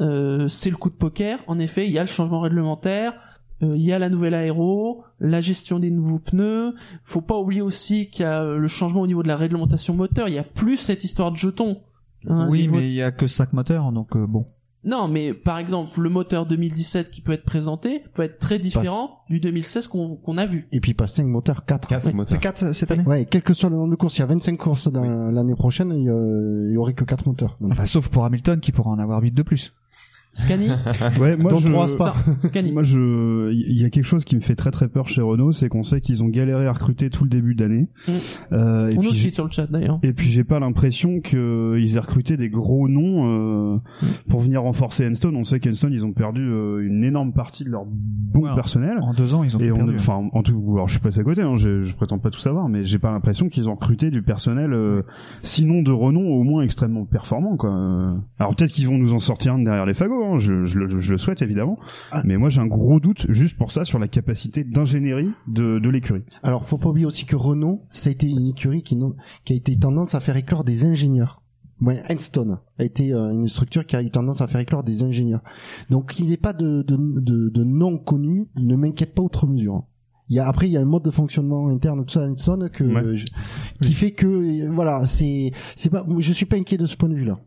Euh, 0.01 0.47
c'est 0.49 0.71
le 0.71 0.77
coup 0.77 0.91
de 0.91 0.95
poker. 0.95 1.39
En 1.47 1.59
effet, 1.59 1.87
il 1.87 1.93
y 1.93 1.99
a 1.99 2.03
le 2.03 2.07
changement 2.09 2.41
réglementaire, 2.41 3.15
euh, 3.63 3.73
il 3.77 3.83
y 3.83 3.93
a 3.93 3.99
la 3.99 4.09
nouvelle 4.09 4.35
aéro, 4.35 5.05
la 5.19 5.41
gestion 5.41 5.79
des 5.81 5.91
nouveaux 5.91 6.19
pneus. 6.21 6.75
Faut 7.03 7.21
pas 7.21 7.37
oublier 7.37 7.61
aussi 7.63 8.09
qu'il 8.09 8.23
y 8.23 8.27
a 8.27 8.43
euh, 8.43 8.57
le 8.57 8.69
changement 8.69 9.01
au 9.03 9.07
niveau 9.07 9.23
de 9.23 9.29
la 9.29 9.37
réglementation 9.37 9.95
moteur. 9.95 10.29
Il 10.29 10.35
y 10.35 10.39
a 10.39 10.45
plus 10.45 10.77
cette 10.77 11.03
histoire 11.05 11.33
de 11.33 11.37
jetons. 11.37 11.81
Hein, 12.29 12.47
oui, 12.51 12.63
niveau- 12.63 12.77
mais 12.77 12.87
il 12.89 12.95
y 12.95 13.03
a 13.03 13.11
que 13.11 13.27
5 13.27 13.53
moteurs, 13.53 13.91
donc 13.93 14.15
euh, 14.15 14.27
bon. 14.27 14.45
Non, 14.83 15.09
mais 15.09 15.35
par 15.35 15.59
exemple, 15.59 16.01
le 16.01 16.09
moteur 16.09 16.47
2017 16.47 17.11
qui 17.11 17.21
peut 17.21 17.33
être 17.33 17.45
présenté 17.45 18.03
peut 18.15 18.23
être 18.23 18.39
très 18.39 18.59
différent 18.59 19.19
du 19.29 19.39
2016 19.39 19.89
qu'on 19.89 20.17
qu'on 20.17 20.39
a 20.39 20.47
vu. 20.47 20.67
et 20.73 20.81
puis 20.81 20.95
pas 20.95 21.07
5 21.07 21.25
moteurs 21.27 21.67
4 21.67 21.87
Quatre 21.89 22.07
Oui. 22.07 22.15
moteurs. 22.15 22.41
4 22.41 22.73
cette 22.73 22.91
année 22.91 23.05
ouais 23.05 23.27
quel 23.27 23.43
que 23.43 23.53
soit 23.53 23.69
le 23.69 23.77
nombre 23.77 23.91
de 23.91 23.97
courses 23.97 24.17
il 24.17 24.21
y 24.21 24.23
a 24.23 24.27
25 24.27 24.57
courses 24.57 24.91
dans 24.91 25.05
l'année 25.31 25.55
prochaine 25.55 25.91
il 25.95 26.05
y, 26.05 26.09
a- 26.09 26.67
il 26.69 26.73
y 26.73 26.77
aurait 26.79 26.95
que 26.95 27.05
4 27.05 27.27
moteurs 27.27 27.57
Donc, 27.61 27.73
Enfin, 27.73 27.85
sauf 27.85 28.09
pour 28.09 28.25
Hamilton 28.25 28.59
qui 28.61 28.73
pourra 28.73 28.91
en 28.91 28.99
avoir 28.99 29.21
8 29.21 29.33
de 29.33 29.43
plus. 29.43 29.75
Scani 30.33 30.69
Ouais, 31.21 31.37
moi 31.37 31.51
Donc 31.51 31.61
je. 31.61 31.69
Non, 31.69 31.87
Scani. 32.39 32.73
moi 32.73 32.83
je, 32.83 33.53
il 33.53 33.81
y 33.81 33.85
a 33.85 33.91
quelque 33.91 34.05
chose 34.05 34.25
qui 34.25 34.37
me 34.37 34.41
fait 34.41 34.55
très 34.55 34.71
très 34.71 34.89
peur 34.89 35.09
chez 35.09 35.21
Renault, 35.23 35.53
c'est 35.53 35.69
qu'on 35.69 35.83
sait 35.83 36.01
qu'ils 36.01 36.23
ont 36.23 36.29
galéré 36.29 36.67
à 36.67 36.73
recruter 36.73 37.11
tout 37.11 37.25
le 37.25 37.31
début 37.31 37.55
d'année. 37.55 37.89
Mm. 38.07 38.13
Euh, 38.53 38.91
et 38.91 38.97
On 38.97 39.01
puis 39.01 39.09
nous 39.09 39.15
suit 39.15 39.35
sur 39.35 39.45
le 39.45 39.51
chat 39.51 39.67
d'ailleurs. 39.67 39.99
Et 40.03 40.13
puis 40.13 40.29
j'ai 40.29 40.45
pas 40.45 40.61
l'impression 40.61 41.21
qu'ils 41.21 41.97
aient 41.97 42.01
recruté 42.01 42.37
des 42.37 42.49
gros 42.49 42.89
noms 42.89 43.75
euh, 43.75 43.79
pour 44.29 44.41
venir 44.41 44.63
renforcer 44.63 45.07
Enstone. 45.07 45.35
On 45.37 45.45
sait 45.45 45.59
qu'Enstone 45.59 45.93
ils 45.93 46.07
ont 46.07 46.13
perdu 46.13 46.43
euh, 46.43 46.87
une 46.87 47.03
énorme 47.03 47.33
partie 47.33 47.65
de 47.65 47.71
leur 47.71 47.85
bon 47.87 48.55
personnel. 48.55 48.99
En 49.03 49.13
deux 49.13 49.35
ans, 49.35 49.43
ils 49.43 49.57
ont 49.57 49.61
Et 49.61 49.69
tout 49.69 49.75
perdu. 49.75 49.95
enfin, 49.97 50.29
en 50.33 50.43
tout, 50.43 50.63
alors 50.75 50.87
je 50.87 50.93
suis 50.93 51.01
passé 51.01 51.21
à 51.21 51.25
côté, 51.25 51.43
hein, 51.43 51.57
je, 51.57 51.83
je 51.83 51.95
prétends 51.97 52.19
pas 52.19 52.31
tout 52.31 52.39
savoir, 52.41 52.69
mais 52.69 52.85
j'ai 52.85 52.99
pas 52.99 53.11
l'impression 53.11 53.49
qu'ils 53.49 53.69
ont 53.69 53.75
recruté 53.75 54.11
du 54.11 54.23
personnel, 54.23 54.73
euh, 54.73 55.03
sinon 55.43 55.83
de 55.83 55.91
renom, 55.91 56.23
au 56.29 56.45
moins 56.45 56.63
extrêmement 56.63 57.05
performant, 57.05 57.57
quoi. 57.57 57.71
Alors 58.39 58.55
peut-être 58.55 58.71
qu'ils 58.73 58.87
vont 58.89 58.99
nous 58.99 59.13
en 59.13 59.19
sortir 59.19 59.55
un 59.55 59.59
derrière 59.59 59.87
les 59.87 59.95
fagots, 59.95 60.20
hein, 60.25 60.39
je, 60.39 60.65
je 60.65 60.79
le, 60.79 60.99
je 61.01 61.13
le 61.13 61.19
souhaite 61.19 61.43
évidemment, 61.43 61.77
Ah. 62.13 62.23
mais 62.25 62.37
moi 62.37 62.49
j'ai 62.51 62.61
un 62.61 62.67
gros 62.67 63.01
doute 63.01 63.27
juste 63.31 63.57
pour 63.57 63.73
ça 63.73 63.85
sur 63.85 63.99
la 63.99 64.09
capacité 64.09 64.65
d'ingénierie 64.65 65.31
de, 65.49 65.79
de 65.79 65.89
l'écurie. 65.91 66.25
Alors, 66.43 66.65
faut 66.67 66.79
pas 66.79 66.89
oublier 66.91 67.07
aussi 67.07 67.27
que 67.27 67.37
Renault, 67.37 67.83
ça 67.91 68.09
a 68.09 68.13
été 68.13 68.27
une 68.29 68.47
écurie 68.49 68.83
qui, 68.83 68.97
non- 68.97 69.15
qui 69.45 69.53
a 69.53 69.57
été 69.57 69.79
tendance 69.79 70.15
à 70.15 70.21
faire 70.21 70.37
éclore 70.37 70.65
des 70.65 70.85
ingénieurs. 70.85 71.43
Ouais, 71.83 72.03
Enstone 72.11 72.59
a 72.79 72.85
été 72.85 73.13
euh, 73.15 73.31
une 73.31 73.49
structure 73.49 73.87
qui 73.87 73.97
a 73.97 74.03
eu 74.03 74.11
tendance 74.11 74.43
à 74.43 74.47
faire 74.47 74.61
éclore 74.61 74.83
des 74.85 75.03
ingénieurs. 75.03 75.41
Donc, 75.89 76.13
qu'il 76.13 76.27
n'y 76.27 76.33
ait 76.35 76.37
pas 76.37 76.53
de, 76.53 76.83
de, 76.83 76.97
de, 76.97 77.49
de 77.49 77.65
nom 77.65 77.97
connu 77.97 78.49
ne 78.57 78.77
m'inquiète 78.77 79.15
pas 79.15 79.23
outre 79.23 79.47
mesure. 79.47 79.85
Il 80.29 80.37
y 80.37 80.39
a 80.39 80.47
après 80.47 80.69
il 80.69 80.73
y 80.73 80.77
a 80.77 80.81
un 80.81 80.85
mode 80.85 81.03
de 81.03 81.11
fonctionnement 81.11 81.69
interne 81.71 82.05
ça 82.07 82.21
Hanson 82.21 82.69
que 82.73 82.85
Ouais. 82.85 83.17
je- 83.17 83.27
qui 83.83 83.95
fait 83.95 84.13
que 84.13 84.27
euh, 84.29 84.71
voilà 84.71 85.05
c'est 85.05 85.51
c'est 85.75 85.91
pas 85.91 86.07
je 86.19 86.33
suis 86.33 86.47
pas 86.47 86.57
inquiet 86.57 86.77
de 86.77 86.87
ce 86.87 86.97
point 86.97 87.09
de 87.09 87.15
vue 87.17 87.25
là. 87.25 87.41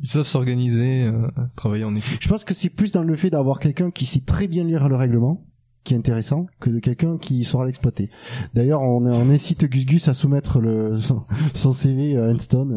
Ils 0.00 0.08
savent 0.08 0.26
s'organiser, 0.26 1.02
euh, 1.04 1.28
travailler 1.56 1.84
en 1.84 1.94
équipe. 1.94 2.18
Je 2.22 2.28
pense 2.28 2.44
que 2.44 2.54
c'est 2.54 2.68
plus 2.68 2.92
dans 2.92 3.02
le 3.02 3.16
fait 3.16 3.30
d'avoir 3.30 3.58
quelqu'un 3.58 3.90
qui 3.90 4.06
sait 4.06 4.20
très 4.20 4.46
bien 4.46 4.64
lire 4.64 4.88
le 4.88 4.96
règlement 4.96 5.44
qui 5.84 5.94
est 5.94 5.96
intéressant 5.96 6.46
que 6.60 6.70
de 6.70 6.78
quelqu'un 6.78 7.18
qui 7.18 7.42
saura 7.42 7.66
l'exploiter. 7.66 8.08
D'ailleurs, 8.54 8.82
on, 8.82 9.04
on 9.04 9.30
incite 9.30 9.64
Gus 9.64 9.84
Gus 9.84 10.06
à 10.06 10.14
soumettre 10.14 10.60
le, 10.60 10.96
son, 10.98 11.24
son 11.54 11.72
CV 11.72 12.16
à 12.16 12.28
Einstein. 12.30 12.70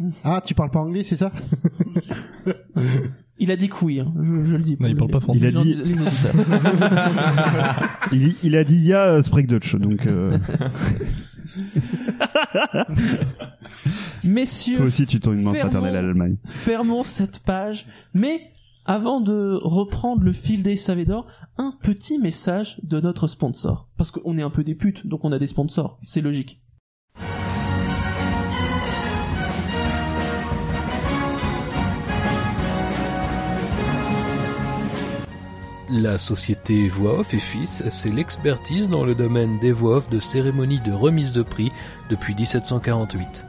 euh. 0.00 0.04
Ah, 0.24 0.42
tu 0.44 0.54
parles 0.54 0.70
pas 0.70 0.80
anglais, 0.80 1.04
c'est 1.04 1.16
ça? 1.16 1.32
Il 3.44 3.50
a 3.50 3.56
dit 3.56 3.68
que 3.68 3.84
oui, 3.84 3.98
hein. 3.98 4.12
je, 4.20 4.44
je 4.44 4.54
le 4.56 4.62
dis. 4.62 4.76
Non, 4.78 4.86
il 4.86 4.94
parle 4.96 5.10
pas 5.10 5.18
les- 5.32 5.38
Il 5.40 5.46
a 5.46 5.50
les 5.50 5.62
dit- 5.64 5.74
les 5.84 6.00
auditeurs. 6.00 6.34
il, 8.12 8.34
il 8.44 8.56
a 8.56 8.62
dit 8.62 8.76
il 8.76 8.84
y 8.86 8.92
a 8.92 9.14
euh, 9.14 9.22
Sprague 9.22 9.48
Dutch, 9.48 9.74
donc 9.74 10.06
euh, 10.06 10.38
Messieurs, 14.24 14.76
toi 14.76 14.86
aussi 14.86 15.06
tu 15.06 15.20
tends 15.20 15.32
une 15.32 15.42
main 15.42 15.52
fermons- 15.52 15.70
fraternelle 15.70 15.96
à 15.96 16.02
l'Allemagne. 16.02 16.36
fermons 16.44 17.02
cette 17.02 17.40
page, 17.40 17.86
mais 18.14 18.50
avant 18.84 19.20
de 19.20 19.58
reprendre 19.62 20.22
le 20.22 20.32
fil 20.32 20.62
des 20.62 20.76
Savédor, 20.76 21.26
un 21.58 21.72
petit 21.82 22.18
message 22.18 22.78
de 22.82 23.00
notre 23.00 23.26
sponsor. 23.28 23.88
Parce 23.96 24.10
qu'on 24.10 24.38
est 24.38 24.42
un 24.42 24.50
peu 24.50 24.64
des 24.64 24.74
putes, 24.74 25.06
donc 25.06 25.24
on 25.24 25.32
a 25.32 25.38
des 25.38 25.46
sponsors, 25.46 25.98
c'est 26.04 26.20
logique. 26.20 26.60
La 35.94 36.16
société 36.16 36.88
Voix 36.88 37.18
Off 37.18 37.34
et 37.34 37.38
Fils, 37.38 37.84
c'est 37.90 38.10
l'expertise 38.10 38.88
dans 38.88 39.04
le 39.04 39.14
domaine 39.14 39.58
des 39.58 39.72
voix 39.72 39.98
off 39.98 40.08
de 40.08 40.20
cérémonies 40.20 40.80
de 40.80 40.90
remise 40.90 41.32
de 41.32 41.42
prix 41.42 41.70
depuis 42.08 42.34
1748. 42.34 43.44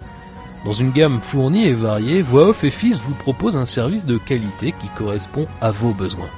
Dans 0.65 0.73
une 0.73 0.91
gamme 0.91 1.21
fournie 1.21 1.67
et 1.67 1.73
variée, 1.73 2.21
Voix 2.21 2.49
Off 2.49 2.65
et 2.65 2.69
Fils 2.69 2.99
vous 2.99 3.13
propose 3.13 3.55
un 3.55 3.65
service 3.65 4.05
de 4.05 4.17
qualité 4.17 4.73
qui 4.73 4.89
correspond 4.89 5.47
à 5.61 5.71
vos 5.71 5.93
besoins. 5.93 6.29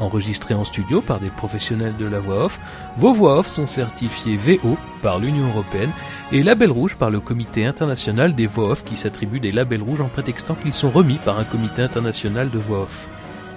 Enregistrés 0.00 0.52
en 0.52 0.66
studio 0.66 1.00
par 1.00 1.18
des 1.18 1.30
professionnels 1.30 1.96
de 1.96 2.04
la 2.04 2.20
voix 2.20 2.44
off, 2.44 2.60
vos 2.98 3.14
voix 3.14 3.38
off 3.38 3.46
sont 3.46 3.66
certifiées 3.66 4.36
VO 4.36 4.76
par 5.00 5.18
l'Union 5.18 5.48
Européenne 5.48 5.92
et 6.30 6.42
Label 6.42 6.70
Rouge 6.70 6.96
par 6.96 7.08
le 7.08 7.20
Comité 7.20 7.64
international 7.64 8.34
des 8.34 8.46
voix 8.46 8.72
off 8.72 8.84
qui 8.84 8.96
s'attribue 8.96 9.40
des 9.40 9.52
labels 9.52 9.82
rouges 9.82 10.02
en 10.02 10.08
prétextant 10.08 10.56
qu'ils 10.56 10.74
sont 10.74 10.90
remis 10.90 11.18
par 11.24 11.38
un 11.38 11.44
comité 11.44 11.80
international 11.80 12.50
de 12.50 12.58
voix 12.58 12.82
off. 12.82 13.08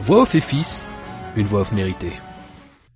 Voix 0.02 0.22
off 0.22 0.36
et 0.36 0.40
Fils, 0.40 0.88
une 1.36 1.46
voix 1.46 1.62
off 1.62 1.72
méritée. 1.72 2.14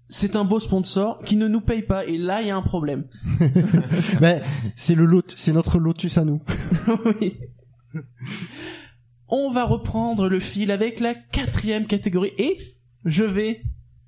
C'est 0.09 0.35
un 0.35 0.45
beau 0.45 0.59
sponsor 0.59 1.19
qui 1.25 1.35
ne 1.35 1.47
nous 1.47 1.61
paye 1.61 1.81
pas, 1.81 2.05
et 2.05 2.17
là 2.17 2.41
il 2.41 2.47
y 2.47 2.51
a 2.51 2.55
un 2.55 2.61
problème. 2.61 3.05
Mais 4.21 4.41
c'est 4.75 4.95
le 4.95 5.05
lot, 5.05 5.33
c'est 5.35 5.53
notre 5.53 5.79
lotus 5.79 6.17
à 6.17 6.25
nous. 6.25 6.41
oui. 7.05 7.37
On 9.27 9.51
va 9.51 9.63
reprendre 9.65 10.29
le 10.29 10.39
fil 10.39 10.69
avec 10.69 10.99
la 10.99 11.13
quatrième 11.15 11.87
catégorie 11.87 12.33
et 12.37 12.77
je 13.03 13.23
vais 13.23 13.61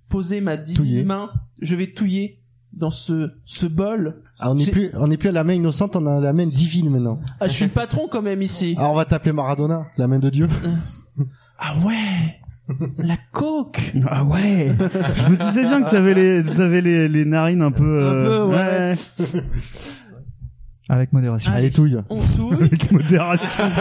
poser 0.09 0.41
ma 0.41 0.57
Touiller. 0.57 1.03
main, 1.03 1.31
je 1.59 1.75
vais 1.75 1.91
touiller 1.91 2.43
dans 2.73 2.91
ce, 2.91 3.31
ce 3.45 3.65
bol. 3.65 4.21
Ah, 4.39 4.51
on 4.51 4.55
n'est 4.55 4.67
plus, 4.67 4.91
on 4.93 5.07
n'est 5.07 5.17
plus 5.17 5.29
à 5.29 5.31
la 5.31 5.43
main 5.43 5.53
innocente, 5.53 5.95
on 5.95 6.05
a 6.05 6.19
la 6.19 6.33
main 6.33 6.45
divine 6.45 6.89
maintenant. 6.91 7.19
Ah, 7.39 7.47
je 7.47 7.53
suis 7.53 7.65
le 7.65 7.71
patron 7.71 8.07
quand 8.07 8.21
même 8.21 8.43
ici. 8.43 8.75
Alors 8.77 8.91
on 8.91 8.95
va 8.95 9.05
t'appeler 9.05 9.31
Maradona, 9.33 9.87
la 9.97 10.07
main 10.07 10.19
de 10.19 10.29
Dieu. 10.29 10.47
Ah 11.57 11.75
ouais 11.83 12.39
La 12.97 13.17
coke 13.31 13.93
Ah 14.09 14.23
ouais 14.25 14.75
Je 14.77 15.29
me 15.31 15.37
disais 15.37 15.63
bien 15.65 15.81
que 15.83 15.89
t'avais 15.89 16.13
les, 16.13 16.43
t'avais 16.43 16.81
les, 16.81 17.07
les 17.07 17.23
narines 17.25 17.61
un 17.61 17.71
peu... 17.71 17.83
euh, 17.85 18.25
Un 18.25 18.95
peu, 19.25 19.33
ouais. 19.33 19.41
Avec 20.89 21.11
modération. 21.13 21.51
Allez 21.51 21.71
touille. 21.71 22.01
On 22.09 22.19
touille. 22.21 22.55
Avec 22.63 22.91
modération. 22.91 23.63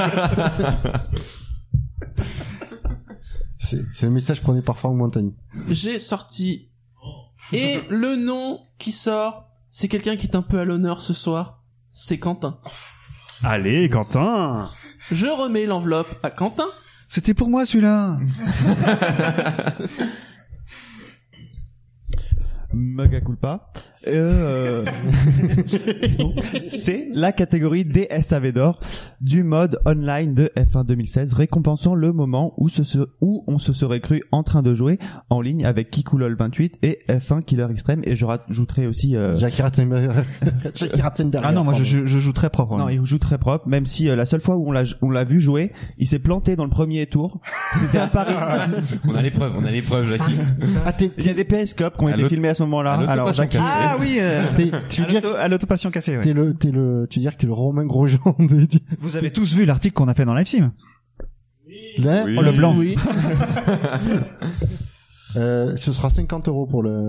C'est, 3.58 3.82
c'est 3.94 4.06
le 4.06 4.12
message 4.12 4.42
prôné 4.42 4.62
par 4.62 4.78
Franck 4.78 4.94
Montagny. 4.96 5.34
J'ai 5.70 5.98
sorti. 5.98 6.68
Et 7.52 7.80
le 7.90 8.14
nom 8.16 8.60
qui 8.78 8.92
sort, 8.92 9.48
c'est 9.70 9.88
quelqu'un 9.88 10.16
qui 10.16 10.26
est 10.28 10.36
un 10.36 10.42
peu 10.42 10.58
à 10.60 10.64
l'honneur 10.64 11.00
ce 11.00 11.12
soir. 11.12 11.62
C'est 11.90 12.18
Quentin. 12.18 12.58
Allez, 13.42 13.88
Quentin 13.88 14.70
Je 15.10 15.26
remets 15.26 15.66
l'enveloppe 15.66 16.14
à 16.22 16.30
Quentin. 16.30 16.66
C'était 17.08 17.34
pour 17.34 17.48
moi 17.48 17.64
celui-là. 17.66 18.18
Mega 22.72 23.20
culpa. 23.20 23.72
Euh, 24.08 24.84
c'est 26.70 27.08
la 27.12 27.32
catégorie 27.32 27.84
des 27.84 28.08
SAV 28.22 28.52
d'or 28.52 28.80
du 29.20 29.42
mode 29.42 29.78
online 29.86 30.34
de 30.34 30.50
F1 30.56 30.84
2016, 30.86 31.32
récompensant 31.34 31.94
le 31.94 32.12
moment 32.12 32.54
où, 32.58 32.68
ce 32.68 32.84
se- 32.84 33.08
où 33.20 33.44
on 33.46 33.58
se 33.58 33.72
serait 33.72 34.00
cru 34.00 34.22
en 34.32 34.42
train 34.42 34.62
de 34.62 34.74
jouer 34.74 34.98
en 35.30 35.40
ligne 35.40 35.64
avec 35.64 35.90
Kikulol 35.90 36.36
28 36.38 36.78
et 36.82 37.00
F1 37.08 37.42
Killer 37.42 37.66
Extreme. 37.70 38.02
Et 38.04 38.16
je 38.16 38.24
rajouterai 38.26 38.86
aussi... 38.86 39.16
euh. 39.16 39.36
Jackie 39.36 39.62
Ratzenberger. 39.62 41.42
Ah 41.48 41.52
non, 41.52 41.64
moi 41.64 41.74
je, 41.74 41.78
pardon. 41.82 42.06
je, 42.06 42.06
je 42.06 42.18
joue 42.18 42.32
très 42.32 42.50
propre. 42.50 42.76
Non, 42.76 42.88
il 42.88 43.04
joue 43.04 43.18
très 43.18 43.38
propre, 43.38 43.68
même 43.68 43.86
si 43.86 44.08
euh, 44.08 44.16
la 44.16 44.26
seule 44.26 44.40
fois 44.40 44.56
où 44.56 44.68
on 44.68 44.72
l'a 44.72 44.84
on 45.02 45.10
l'a 45.10 45.24
vu 45.24 45.40
jouer, 45.40 45.72
il 45.98 46.06
s'est 46.06 46.18
planté 46.18 46.56
dans 46.56 46.64
le 46.64 46.70
premier 46.70 47.06
tour. 47.06 47.40
C'était 47.74 47.98
à 47.98 48.06
Paris. 48.06 48.34
On 49.08 49.14
a 49.14 49.22
l'épreuve, 49.22 49.52
on 49.56 49.64
a 49.64 49.70
l'épreuve, 49.70 50.06
Jackie. 50.10 50.34
Ah, 50.84 50.92
Il 51.18 51.24
y 51.24 51.28
a 51.30 51.34
des 51.34 51.44
PS-Cop 51.44 51.96
qui 51.96 52.04
ont 52.04 52.08
À 52.08 52.12
été 52.16 52.28
filmés 52.28 52.48
à 52.48 52.54
ce 52.54 52.62
moment-là. 52.64 52.92
Alors 53.08 53.32
Jackie. 53.32 53.58
Ah 53.96 54.00
oui, 54.00 54.18
euh, 54.20 54.42
t'es, 54.56 54.70
tu 54.88 55.02
veux 55.02 55.06
à 55.06 55.10
dire 55.10 55.20
l'auto- 55.22 55.34
que 55.34 55.38
à 55.40 55.48
l'autopassion 55.48 55.90
café. 55.90 56.16
ouais. 56.16 56.22
t'es 56.22 56.32
le, 56.32 56.54
t'es 56.54 56.70
le, 56.70 57.06
tu 57.10 57.18
veux 57.18 57.22
dire 57.22 57.32
que 57.32 57.38
t'es 57.38 57.46
le 57.46 57.52
Romain 57.52 57.84
Grosjean 57.86 58.34
de, 58.38 58.64
du- 58.66 58.78
Vous 58.98 59.16
avez 59.16 59.30
tous 59.30 59.54
vu 59.54 59.64
l'article 59.64 59.94
qu'on 59.94 60.08
a 60.08 60.14
fait 60.14 60.24
dans 60.24 60.34
LiveSim 60.34 60.72
Là, 61.98 62.24
Oui. 62.26 62.36
Oh 62.38 62.42
le 62.42 62.52
blanc. 62.52 62.76
Oui. 62.76 62.96
euh, 65.36 65.76
ce 65.76 65.92
sera 65.92 66.10
50 66.10 66.48
euros 66.48 66.66
pour 66.66 66.82
le, 66.82 67.08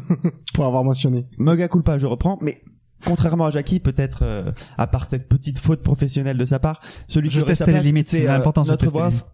pour 0.54 0.64
avoir 0.64 0.84
mentionné. 0.84 1.26
Mega 1.38 1.68
culpa, 1.68 1.98
je 1.98 2.06
reprends, 2.06 2.38
mais 2.40 2.62
contrairement 3.04 3.46
à 3.46 3.50
Jackie, 3.50 3.80
peut-être 3.80 4.20
euh, 4.22 4.52
à 4.76 4.86
part 4.86 5.06
cette 5.06 5.28
petite 5.28 5.58
faute 5.58 5.82
professionnelle 5.82 6.38
de 6.38 6.44
sa 6.44 6.58
part, 6.58 6.80
celui 7.06 7.30
Je 7.30 7.38
qui 7.38 7.42
aurait 7.44 7.54
sa 7.54 7.64
testais 7.66 7.72
les 7.72 7.78
place, 7.78 7.86
limites, 7.86 8.06
c'est 8.08 8.22
c'est 8.22 8.28
euh, 8.28 8.34
important, 8.36 8.64
ça, 8.64 8.72
notre 8.72 8.84
tester 8.86 8.98
voix, 8.98 9.08
off- 9.08 9.24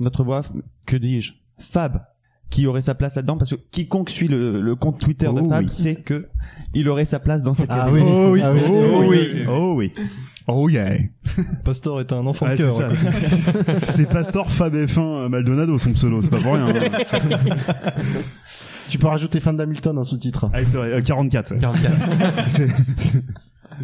notre 0.00 0.24
voix, 0.24 0.38
off, 0.40 0.52
que 0.86 0.96
dis-je, 0.96 1.32
Fab 1.58 2.02
qui 2.52 2.66
aurait 2.66 2.82
sa 2.82 2.94
place 2.94 3.14
là-dedans 3.16 3.38
parce 3.38 3.50
que 3.50 3.56
quiconque 3.70 4.10
suit 4.10 4.28
le, 4.28 4.60
le 4.60 4.74
compte 4.76 4.98
Twitter 5.00 5.24
de 5.26 5.40
Oh 5.40 5.48
Fab 5.48 5.64
oui. 5.64 5.70
sait 5.70 5.94
que 5.94 6.28
il 6.74 6.86
aurait 6.90 7.06
sa 7.06 7.18
place 7.18 7.42
dans 7.42 7.54
cette 7.54 7.70
Ah 7.70 7.88
oui. 7.90 8.02
Oh 8.04 8.28
oui, 8.32 8.42
Ah 8.44 8.52
oui. 8.52 8.60
oh 8.68 9.04
oui, 9.08 9.44
oh 9.48 9.72
oui. 9.76 9.92
Oh 10.48 10.68
yeah. 10.68 10.96
Pastor 11.64 12.00
est 12.00 12.12
un 12.12 12.26
enfant 12.26 12.46
de 12.48 12.56
cœur. 12.56 12.72
ça. 12.74 12.88
c'est 13.88 14.06
Pastor 14.08 14.52
Fab 14.52 14.74
F1 14.74 15.00
euh, 15.00 15.28
Maldonado 15.30 15.78
son 15.78 15.92
pseudo, 15.92 16.20
c'est 16.20 16.28
pas 16.30 16.40
pour 16.40 16.52
rien. 16.54 16.66
hein. 16.66 17.92
Tu 18.90 18.98
peux 18.98 19.06
rajouter 19.06 19.40
fan 19.40 19.56
d'Hamilton 19.56 19.96
en 19.98 20.04
sous-titre. 20.04 20.50
Ah, 20.52 20.64
c'est 20.64 20.76
vrai, 20.76 20.92
euh, 20.92 21.00
44. 21.00 21.52
ouais. 21.54 21.58
44. 21.58 22.48
C'est- 22.48 22.68
c'est- 22.98 23.22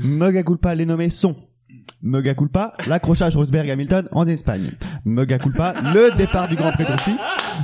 Mega 0.05 0.43
culpa, 0.43 0.75
les 0.75 0.85
nommés 0.85 1.09
sont 1.09 1.35
Mega 2.01 2.35
culpa, 2.35 2.75
l'accrochage 2.87 3.35
Rosberg 3.37 3.69
Hamilton 3.71 4.09
en 4.13 4.27
Espagne. 4.29 4.71
Mega 5.05 5.39
culpa, 5.39 5.75
le 5.83 6.17
départ 6.17 6.47
du 6.49 6.55
Grand 6.55 6.71
Prix 6.73 6.85
de 6.85 6.93
Russie. 6.93 7.17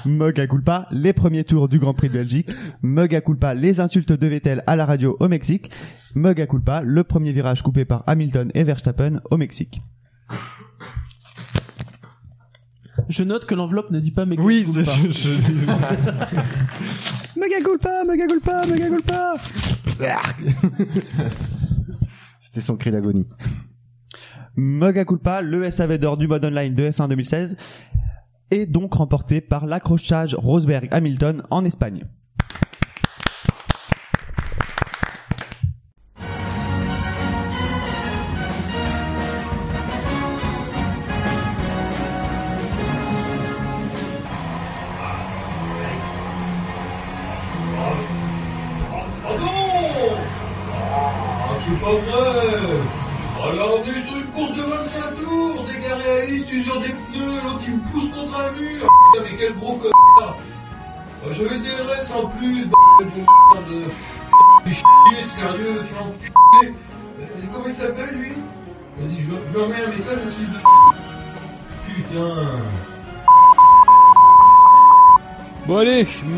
Mega 0.04 0.46
culpa, 0.48 0.88
les 0.90 1.12
premiers 1.12 1.44
tours 1.44 1.68
du 1.68 1.78
Grand 1.78 1.94
Prix 1.94 2.08
de 2.08 2.14
Belgique. 2.14 2.50
Mega 2.82 3.20
culpa, 3.20 3.54
les 3.54 3.78
insultes 3.80 4.12
de 4.12 4.26
Vettel 4.26 4.62
à 4.66 4.74
la 4.76 4.86
radio 4.86 5.16
au 5.20 5.28
Mexique. 5.28 5.70
Mega 6.16 6.46
culpa, 6.46 6.82
le 6.82 7.04
premier 7.04 7.30
virage 7.32 7.62
coupé 7.62 7.84
par 7.84 8.02
Hamilton 8.08 8.50
et 8.54 8.64
Verstappen 8.64 9.20
au 9.30 9.36
Mexique. 9.36 9.80
Je 13.08 13.22
note 13.24 13.44
que 13.46 13.54
l'enveloppe 13.54 13.90
ne 13.90 14.00
dit 14.00 14.10
pas 14.12 14.24
mes 14.24 14.38
Oui, 14.38 14.64
culpa. 14.64 14.90
c'est, 14.90 15.12
je, 15.12 15.32
je- 15.32 15.38
Mega 17.40 17.60
culpa, 17.64 18.04
mega 18.04 18.26
culpa, 18.26 18.62
mega 18.66 18.88
culpa. 18.88 19.34
C'était 22.40 22.60
son 22.60 22.76
cri 22.76 22.90
d'agonie. 22.92 23.26
Mega 24.56 25.04
culpa, 25.04 25.42
le 25.42 25.68
SAV 25.68 25.98
d'or 25.98 26.16
du 26.16 26.28
mode 26.28 26.44
online 26.44 26.74
de 26.74 26.88
F1 26.88 27.08
2016 27.08 27.56
est 28.52 28.66
donc 28.66 28.94
remporté 28.94 29.40
par 29.40 29.66
l'accrochage 29.66 30.34
Rosberg 30.34 30.86
Hamilton 30.92 31.42
en 31.50 31.64
Espagne. 31.64 32.04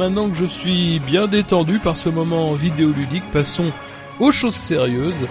Maintenant 0.06 0.30
que 0.30 0.36
je 0.36 0.46
suis 0.46 1.00
bien 1.00 1.26
détendu 1.26 1.80
par 1.80 1.96
ce 1.96 2.08
moment 2.08 2.52
vidéoludique, 2.52 3.24
passons 3.32 3.72
aux 4.20 4.30
choses 4.30 4.54
sérieuses. 4.54 5.26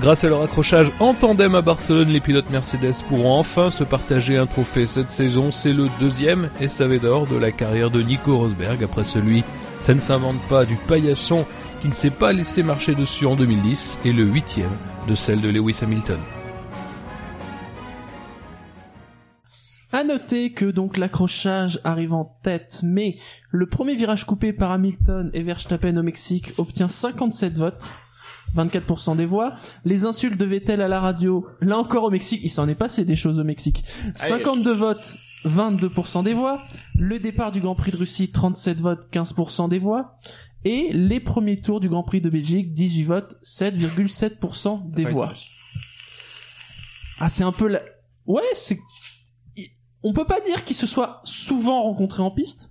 Grâce 0.00 0.24
à 0.24 0.30
leur 0.30 0.42
accrochage 0.42 0.90
en 0.98 1.12
tandem 1.12 1.54
à 1.54 1.60
Barcelone, 1.60 2.08
les 2.08 2.20
pilotes 2.20 2.48
Mercedes 2.48 3.02
pourront 3.06 3.34
enfin 3.34 3.68
se 3.68 3.84
partager 3.84 4.38
un 4.38 4.46
trophée 4.46 4.86
cette 4.86 5.10
saison. 5.10 5.50
C'est 5.50 5.74
le 5.74 5.88
deuxième 6.00 6.48
SAV 6.66 7.00
d'or 7.00 7.26
de 7.26 7.36
la 7.36 7.52
carrière 7.52 7.90
de 7.90 8.00
Nico 8.00 8.38
Rosberg 8.38 8.82
après 8.82 9.04
celui, 9.04 9.44
ça 9.78 9.92
ne 9.92 10.00
s'invente 10.00 10.40
pas, 10.48 10.64
du 10.64 10.76
paillasson 10.76 11.44
qui 11.82 11.88
ne 11.88 11.92
s'est 11.92 12.08
pas 12.08 12.32
laissé 12.32 12.62
marcher 12.62 12.94
dessus 12.94 13.26
en 13.26 13.36
2010 13.36 13.98
et 14.06 14.12
le 14.14 14.24
huitième 14.24 14.70
de 15.06 15.14
celle 15.16 15.42
de 15.42 15.50
Lewis 15.50 15.80
Hamilton. 15.82 16.18
À 19.90 20.04
noter 20.04 20.52
que 20.52 20.66
donc 20.66 20.98
l'accrochage 20.98 21.80
arrive 21.82 22.12
en 22.12 22.36
tête, 22.42 22.80
mais 22.82 23.16
le 23.50 23.66
premier 23.66 23.94
virage 23.94 24.26
coupé 24.26 24.52
par 24.52 24.70
Hamilton 24.70 25.30
et 25.32 25.42
Verstappen 25.42 25.96
au 25.96 26.02
Mexique 26.02 26.52
obtient 26.58 26.88
57 26.88 27.56
votes, 27.56 27.90
24% 28.54 29.16
des 29.16 29.24
voix. 29.24 29.54
Les 29.86 30.04
insultes 30.04 30.36
de 30.36 30.44
Vettel 30.44 30.82
à 30.82 30.88
la 30.88 31.00
radio, 31.00 31.46
là 31.62 31.78
encore 31.78 32.04
au 32.04 32.10
Mexique, 32.10 32.40
il 32.44 32.50
s'en 32.50 32.68
est 32.68 32.74
passé 32.74 33.06
des 33.06 33.16
choses 33.16 33.38
au 33.38 33.44
Mexique. 33.44 33.82
52 34.14 34.74
votes, 34.74 35.16
22% 35.46 36.22
des 36.22 36.34
voix. 36.34 36.60
Le 36.98 37.18
départ 37.18 37.50
du 37.50 37.60
Grand 37.60 37.74
Prix 37.74 37.92
de 37.92 37.96
Russie, 37.96 38.30
37 38.30 38.82
votes, 38.82 39.08
15% 39.10 39.70
des 39.70 39.78
voix. 39.78 40.18
Et 40.64 40.90
les 40.92 41.20
premiers 41.20 41.60
tours 41.62 41.80
du 41.80 41.88
Grand 41.88 42.02
Prix 42.02 42.20
de 42.20 42.28
Belgique, 42.28 42.74
18 42.74 43.04
votes, 43.04 43.36
7,7% 43.42 44.90
des 44.90 45.06
voix. 45.06 45.28
Ah, 47.20 47.30
c'est 47.30 47.44
un 47.44 47.52
peu 47.52 47.68
la... 47.68 47.80
Ouais, 48.26 48.42
c'est... 48.52 48.78
On 50.02 50.12
peut 50.12 50.24
pas 50.26 50.40
dire 50.40 50.64
qu'ils 50.64 50.76
se 50.76 50.86
soient 50.86 51.20
souvent 51.24 51.82
rencontrés 51.82 52.22
en 52.22 52.30
piste. 52.30 52.70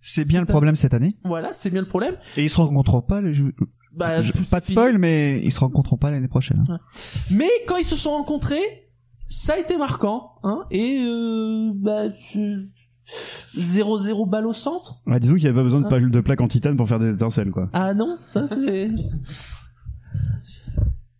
C'est 0.00 0.24
bien 0.24 0.40
le 0.40 0.46
problème 0.46 0.76
cette 0.76 0.94
année. 0.94 1.16
Voilà, 1.24 1.52
c'est 1.54 1.70
bien 1.70 1.80
le 1.80 1.88
problème. 1.88 2.16
Et 2.36 2.44
ils 2.44 2.50
se 2.50 2.56
rencontreront 2.58 3.02
pas. 3.02 3.20
Les... 3.20 3.32
Bah, 3.92 4.22
Je- 4.22 4.32
pas 4.32 4.60
de 4.60 4.64
fini. 4.66 4.74
spoil, 4.76 4.98
mais 4.98 5.40
ils 5.42 5.50
se 5.52 5.58
rencontreront 5.60 5.96
pas 5.96 6.10
l'année 6.10 6.28
prochaine. 6.28 6.64
hein. 6.68 6.78
Mais 7.30 7.48
quand 7.66 7.76
ils 7.78 7.84
se 7.84 7.96
sont 7.96 8.10
rencontrés, 8.10 8.90
ça 9.28 9.54
a 9.54 9.58
été 9.58 9.76
marquant, 9.76 10.32
hein. 10.44 10.64
Et 10.70 10.98
euh, 11.02 11.72
bah, 11.74 12.10
je- 12.32 12.62
0-0 13.58 14.28
balle 14.28 14.46
au 14.46 14.52
centre. 14.52 15.00
Ouais, 15.06 15.18
disons 15.18 15.34
qu'il 15.34 15.44
n'y 15.44 15.48
avait 15.48 15.56
pas 15.58 15.62
besoin 15.62 15.80
de, 15.80 15.88
pa- 15.88 15.98
de 16.00 16.20
plaques 16.20 16.40
en 16.40 16.48
titane 16.48 16.76
pour 16.76 16.88
faire 16.88 16.98
des 16.98 17.14
étincelles, 17.14 17.50
quoi. 17.50 17.68
Ah 17.72 17.94
non, 17.94 18.18
ça 18.26 18.46
c'est. 18.46 18.88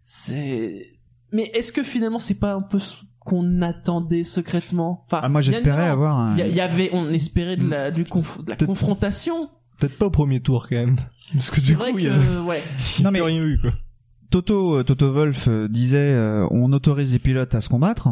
C'est. 0.03 0.87
Mais 1.33 1.51
est-ce 1.55 1.73
que 1.73 1.83
finalement 1.83 2.19
c'est 2.19 2.39
pas 2.39 2.55
un 2.55 2.62
peu 2.62 2.78
qu'on 3.27 3.61
attendait 3.61 4.24
secrètement 4.24 5.05
Enfin, 5.07 5.20
Ah, 5.23 5.28
moi, 5.28 5.40
j'espérais 5.43 5.89
avoir 5.89 6.16
un- 6.19 6.36
Il 6.39 6.55
y, 6.57 6.61
avait, 6.61 6.89
on 6.93 7.11
espérait 7.11 7.57
de 7.57 7.69
la, 7.69 7.90
du 7.90 8.05
conf- 8.05 8.43
de 8.44 8.51
la 8.51 8.57
confrontation. 8.57 9.51
Peut-être 9.78 9.98
pas 9.98 10.07
au 10.07 10.11
premier 10.11 10.40
tour 10.40 10.66
quand 10.69 10.77
même. 10.77 10.97
Parce 11.35 11.51
que 11.51 11.57
C'est 11.61 11.66
du 11.66 11.74
vrai 11.74 11.93
coup, 11.93 11.98
il 11.98 12.05
y 12.05 12.09
a, 12.09 12.15
que, 12.15 12.40
ouais. 12.47 12.62
il 12.98 13.03
y 13.03 13.07
a 13.07 13.11
Non, 13.11 13.11
plus 13.11 13.20
mais- 13.20 13.27
rien 13.27 13.43
eu 13.44 13.59
quoi. 13.61 13.73
Toto, 14.31 14.77
euh, 14.78 14.82
Toto 14.85 15.12
Wolf 15.12 15.47
euh, 15.48 15.69
disait 15.69 15.98
euh, 15.98 16.47
on 16.51 16.73
autorise 16.73 17.12
les 17.12 17.19
pilotes 17.19 17.55
à 17.55 17.61
se 17.61 17.69
combattre. 17.69 18.09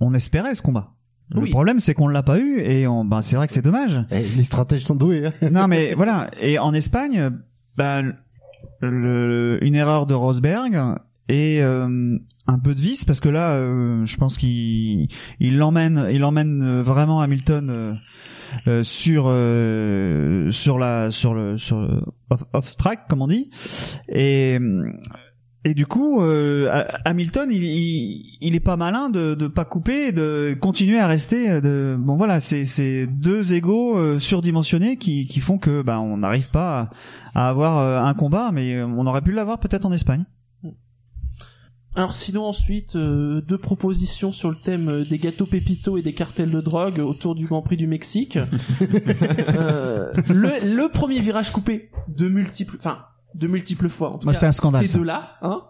On 0.00 0.14
espérait 0.14 0.54
ce 0.54 0.62
combat. 0.62 0.94
Le 1.34 1.42
Oui. 1.42 1.50
problème, 1.50 1.78
c'est 1.78 1.94
qu'on 1.94 2.08
l'a 2.08 2.22
pas 2.22 2.38
eu 2.38 2.60
et 2.60 2.86
on, 2.86 3.04
ben, 3.04 3.20
c'est 3.22 3.36
vrai 3.36 3.46
que 3.46 3.52
c'est 3.52 3.62
dommage. 3.62 4.00
Eh, 4.10 4.22
les 4.36 4.44
stratèges 4.44 4.84
sont 4.84 4.96
doués. 4.96 5.26
Hein. 5.26 5.50
non, 5.52 5.68
mais 5.68 5.94
voilà. 5.96 6.30
Et 6.40 6.58
en 6.58 6.72
Espagne, 6.74 7.30
ben, 7.76 8.14
le- 8.80 9.58
une 9.62 9.74
erreur 9.74 10.06
de 10.06 10.14
Rosberg 10.14 10.96
et 11.28 11.62
euh, 11.62 12.16
un 12.46 12.58
peu 12.58 12.74
de 12.74 12.80
vice 12.80 13.04
parce 13.04 13.20
que 13.20 13.28
là, 13.28 13.54
euh, 13.56 14.04
je 14.06 14.16
pense 14.16 14.36
qu'il 14.38 15.08
il 15.40 15.58
l'emmène, 15.58 16.08
il 16.10 16.24
emmène 16.24 16.62
euh, 16.62 16.82
vraiment 16.82 17.20
Hamilton 17.20 17.70
euh, 17.70 17.94
euh, 18.66 18.82
sur 18.82 19.24
euh, 19.28 20.50
sur 20.50 20.78
la 20.78 21.10
sur 21.10 21.34
le 21.34 21.58
sur 21.58 21.80
le 21.80 22.00
off, 22.30 22.44
off 22.54 22.76
track 22.76 23.08
comme 23.08 23.22
on 23.22 23.26
dit 23.26 23.50
et 24.08 24.58
et 25.64 25.74
du 25.74 25.86
coup, 25.86 26.22
Ha- 26.22 26.98
Hamilton, 27.04 27.48
il, 27.50 27.62
il, 27.64 28.38
il 28.40 28.54
est 28.54 28.60
pas 28.60 28.76
malin 28.76 29.10
de 29.10 29.34
de 29.34 29.48
pas 29.48 29.64
couper, 29.66 30.12
de 30.12 30.56
continuer 30.58 30.98
à 30.98 31.08
rester. 31.08 31.60
De 31.60 31.96
bon 31.98 32.16
voilà, 32.16 32.40
c'est 32.40 32.64
c'est 32.64 33.06
deux 33.06 33.52
égaux 33.52 34.18
surdimensionnés 34.20 34.96
qui 34.96 35.26
qui 35.26 35.40
font 35.40 35.58
que 35.58 35.82
ben 35.82 35.98
on 35.98 36.18
n'arrive 36.18 36.48
pas 36.50 36.90
à, 37.34 37.46
à 37.46 37.48
avoir 37.50 38.06
un 38.06 38.14
combat, 38.14 38.50
mais 38.52 38.80
on 38.82 39.04
aurait 39.06 39.20
pu 39.20 39.32
l'avoir 39.32 39.58
peut-être 39.58 39.84
en 39.84 39.92
Espagne. 39.92 40.24
Alors 41.98 42.14
sinon 42.14 42.44
ensuite 42.44 42.94
euh, 42.94 43.40
deux 43.40 43.58
propositions 43.58 44.30
sur 44.30 44.50
le 44.50 44.54
thème 44.56 44.88
euh, 44.88 45.02
des 45.04 45.18
gâteaux 45.18 45.46
Pépito 45.46 45.98
et 45.98 46.02
des 46.02 46.12
cartels 46.12 46.52
de 46.52 46.60
drogue 46.60 47.00
autour 47.00 47.34
du 47.34 47.46
Grand 47.48 47.60
Prix 47.60 47.76
du 47.76 47.88
Mexique. 47.88 48.38
Euh, 49.48 50.12
le, 50.28 50.74
le 50.76 50.88
premier 50.90 51.18
virage 51.20 51.50
coupé 51.50 51.90
de 52.06 52.28
multiples, 52.28 52.76
enfin 52.78 52.98
de 53.34 53.46
multiples 53.48 53.88
fois 53.88 54.10
en 54.12 54.18
tout 54.18 54.26
Bah, 54.26 54.32
cas. 54.32 54.38
c'est 54.38 54.46
un 54.46 54.52
scandale, 54.52 54.86
Ces 54.86 54.96
deux-là, 54.98 55.32
hein. 55.42 55.62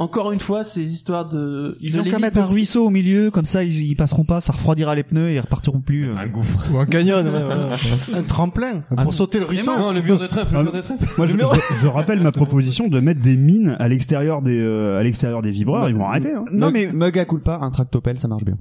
Encore 0.00 0.32
une 0.32 0.40
fois, 0.40 0.64
ces 0.64 0.94
histoires 0.94 1.28
de. 1.28 1.76
Ils 1.80 1.92
de 1.94 2.00
ont 2.00 2.04
qu'à 2.04 2.18
mettre 2.18 2.38
un 2.38 2.46
ruisseau 2.46 2.86
au 2.86 2.90
milieu, 2.90 3.30
comme 3.30 3.44
ça 3.44 3.62
ils, 3.64 3.82
ils 3.90 3.94
passeront 3.96 4.24
pas, 4.24 4.40
ça 4.40 4.54
refroidira 4.54 4.94
les 4.94 5.02
pneus 5.02 5.28
et 5.28 5.34
ils 5.34 5.40
repartiront 5.40 5.80
plus. 5.82 6.08
euh. 6.08 6.14
Un 6.16 6.26
gouffre. 6.26 6.58
Ou 6.72 6.78
un 6.78 6.86
canyon, 6.86 7.22
ouais, 7.26 7.44
voilà. 7.44 7.68
Un 8.16 8.22
tremplin 8.22 8.80
pour 9.02 9.12
sauter 9.12 9.38
le 9.38 9.44
ruisseau. 9.44 9.76
Non, 9.78 9.92
le 9.92 10.00
mur 10.00 10.18
de 10.18 10.26
trèfle, 10.26 10.54
le 10.54 10.58
Ah, 10.58 10.62
mur 10.62 10.72
de 10.72 10.80
trèfle. 10.80 11.04
Moi, 11.18 11.26
je, 11.26 11.36
je- 11.36 11.82
je 11.82 11.86
rappelle 11.86 12.20
ma 12.22 12.32
proposition 12.32 12.88
de 12.88 12.98
mettre 12.98 13.20
des 13.20 13.36
mines 13.36 13.76
à 13.78 13.88
l'extérieur 13.88 14.40
des, 14.40 14.58
euh, 14.58 14.98
à 14.98 15.02
l'extérieur 15.02 15.42
des 15.42 15.50
vibreurs. 15.50 15.88
Ils 15.90 15.94
vont 15.96 16.06
arrêter. 16.06 16.32
Hein. 16.32 16.44
Non 16.50 16.68
Mug- 16.70 16.72
mais 16.72 16.92
Mug 16.92 17.18
à 17.18 17.24
culpa, 17.26 17.58
un 17.60 17.70
tractopelle, 17.70 18.18
ça 18.18 18.26
marche 18.26 18.44
bien. 18.44 18.56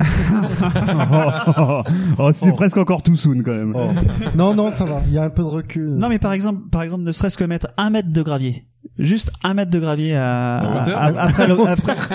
oh, 0.00 1.82
oh, 2.18 2.30
c'est 2.32 2.52
presque 2.52 2.76
encore 2.76 3.02
tout 3.02 3.16
soon 3.16 3.42
quand 3.44 3.54
même. 3.54 3.72
Oh. 3.74 3.88
Non, 4.36 4.54
non, 4.54 4.70
ça 4.70 4.84
va. 4.84 5.00
Il 5.06 5.12
y 5.12 5.18
a 5.18 5.24
un 5.24 5.30
peu 5.30 5.42
de 5.42 5.48
recul. 5.48 5.94
non 5.96 6.08
mais 6.08 6.18
par 6.18 6.32
exemple, 6.32 6.68
par 6.70 6.82
exemple, 6.82 7.02
ne 7.04 7.12
serait-ce 7.12 7.36
que 7.36 7.44
mettre 7.44 7.68
un 7.76 7.90
mètre 7.90 8.10
de 8.12 8.22
gravier, 8.22 8.66
juste 8.98 9.30
un 9.42 9.54
mètre 9.54 9.70
de 9.70 9.78
gravier 9.78 10.16
à, 10.16 10.58
à- 10.58 11.22
après, 11.22 11.46
le- 11.46 11.60
après- 11.68 11.96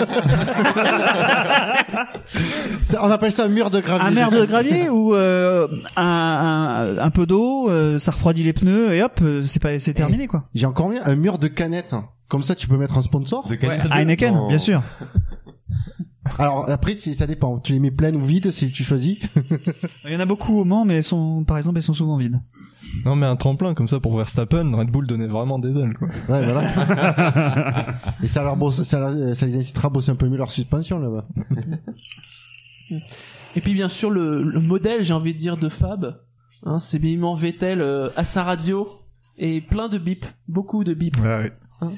On 3.00 3.10
appelle 3.10 3.32
ça 3.32 3.44
un 3.44 3.48
mur 3.48 3.70
de 3.70 3.80
gravier. 3.80 4.06
un 4.06 4.10
mètre 4.10 4.30
de 4.32 4.44
gravier 4.44 4.88
ou 4.88 5.14
euh, 5.14 5.68
un, 5.96 6.02
un, 6.02 6.98
un 6.98 7.10
peu 7.10 7.26
d'eau, 7.26 7.68
euh, 7.70 7.98
ça 7.98 8.10
refroidit 8.10 8.42
les 8.42 8.52
pneus 8.52 8.92
et 8.94 9.02
hop, 9.02 9.18
euh, 9.22 9.44
c'est 9.46 9.60
pas 9.60 9.78
c'est 9.78 9.94
terminé 9.94 10.26
quoi. 10.26 10.44
J'ai 10.54 10.66
encore 10.66 10.88
mieux, 10.88 11.00
un 11.04 11.16
mur 11.16 11.38
de 11.38 11.48
canettes. 11.48 11.94
Comme 12.28 12.42
ça, 12.42 12.54
tu 12.54 12.66
peux 12.66 12.78
mettre 12.78 12.96
un 12.96 13.02
sponsor. 13.02 13.46
De 13.46 13.56
qualité 13.56 13.88
de- 13.88 13.92
Heineken, 13.92 14.34
Non. 14.34 14.48
bien 14.48 14.58
sûr. 14.58 14.82
Alors 16.38 16.68
après, 16.70 16.94
ça 16.94 17.26
dépend. 17.26 17.58
Tu 17.58 17.72
les 17.72 17.80
mets 17.80 17.90
pleines 17.90 18.16
ou 18.16 18.22
vides, 18.24 18.50
si 18.52 18.70
tu 18.70 18.84
choisis. 18.84 19.18
Il 20.04 20.12
y 20.12 20.16
en 20.16 20.20
a 20.20 20.24
beaucoup 20.26 20.58
au 20.58 20.64
Mans, 20.64 20.84
mais 20.84 20.94
elles 20.96 21.04
sont, 21.04 21.44
par 21.44 21.58
exemple, 21.58 21.78
elles 21.78 21.82
sont 21.82 21.94
souvent 21.94 22.16
vides. 22.16 22.40
Non 23.04 23.16
mais 23.16 23.26
un 23.26 23.36
tremplin 23.36 23.74
comme 23.74 23.88
ça 23.88 24.00
pour 24.00 24.16
Verstappen, 24.16 24.74
Red 24.76 24.90
Bull 24.90 25.06
donnait 25.06 25.26
vraiment 25.26 25.58
des 25.58 25.78
ailes 25.78 25.96
quoi. 25.96 26.08
Ouais, 26.28 26.44
voilà. 26.44 27.96
Et 28.22 28.26
ça 28.26 28.42
leur 28.42 28.56
bosse, 28.56 28.82
ça, 28.82 28.98
leur- 28.98 29.34
ça 29.36 29.46
les 29.46 29.56
incitera 29.56 29.86
à 29.86 29.90
bosser 29.90 30.10
un 30.10 30.14
peu 30.16 30.28
mieux 30.28 30.36
leur 30.36 30.50
suspension 30.50 30.98
là-bas. 30.98 31.26
Et 33.56 33.60
puis 33.60 33.72
bien 33.74 33.88
sûr 33.88 34.10
le, 34.10 34.42
le 34.42 34.60
modèle, 34.60 35.04
j'ai 35.04 35.14
envie 35.14 35.32
de 35.32 35.38
dire, 35.38 35.56
de 35.56 35.68
Fab, 35.68 36.20
hein, 36.64 36.80
c'est 36.80 36.98
bien 36.98 37.10
évidemment 37.10 37.34
Vettel 37.34 37.80
euh, 37.80 38.10
à 38.16 38.24
sa 38.24 38.44
radio 38.44 38.88
et 39.38 39.60
plein 39.60 39.88
de 39.88 39.98
bips, 39.98 40.26
beaucoup 40.48 40.84
de 40.84 40.92
bips. 40.92 41.18
Ouais, 41.18 41.52
ouais. 41.82 41.88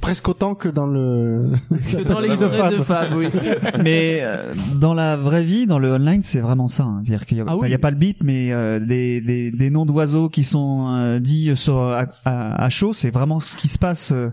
Presque 0.00 0.28
autant 0.28 0.54
que 0.54 0.68
dans 0.68 0.86
le 0.86 1.50
Que 1.90 2.02
dans 2.06 2.20
l'extrait 2.20 2.70
de 2.76 2.82
Fab, 2.82 3.14
oui. 3.14 3.26
mais 3.82 4.20
euh, 4.22 4.54
dans 4.80 4.94
la 4.94 5.16
vraie 5.16 5.42
vie, 5.44 5.66
dans 5.66 5.78
le 5.78 5.92
online, 5.92 6.22
c'est 6.22 6.40
vraiment 6.40 6.68
ça. 6.68 6.84
hein. 6.84 7.00
C'est-à-dire 7.02 7.26
qu'il 7.26 7.38
y 7.38 7.40
a, 7.40 7.44
Ah 7.46 7.52
oui. 7.52 7.58
enfin, 7.58 7.66
il 7.66 7.70
y 7.72 7.74
a 7.74 7.78
pas 7.78 7.90
le 7.90 7.96
beat, 7.96 8.22
mais 8.22 8.52
euh, 8.52 8.78
des, 8.80 9.20
des, 9.20 9.50
des 9.50 9.70
noms 9.70 9.86
d'oiseaux 9.86 10.28
qui 10.28 10.44
sont 10.44 10.86
euh, 10.94 11.18
dits 11.18 11.54
sur, 11.56 11.78
à, 11.78 12.06
à, 12.24 12.64
à 12.64 12.68
chaud, 12.68 12.92
c'est 12.94 13.10
vraiment 13.10 13.40
ce 13.40 13.56
qui 13.56 13.66
se 13.68 13.78
passe. 13.78 14.12
euh, 14.12 14.30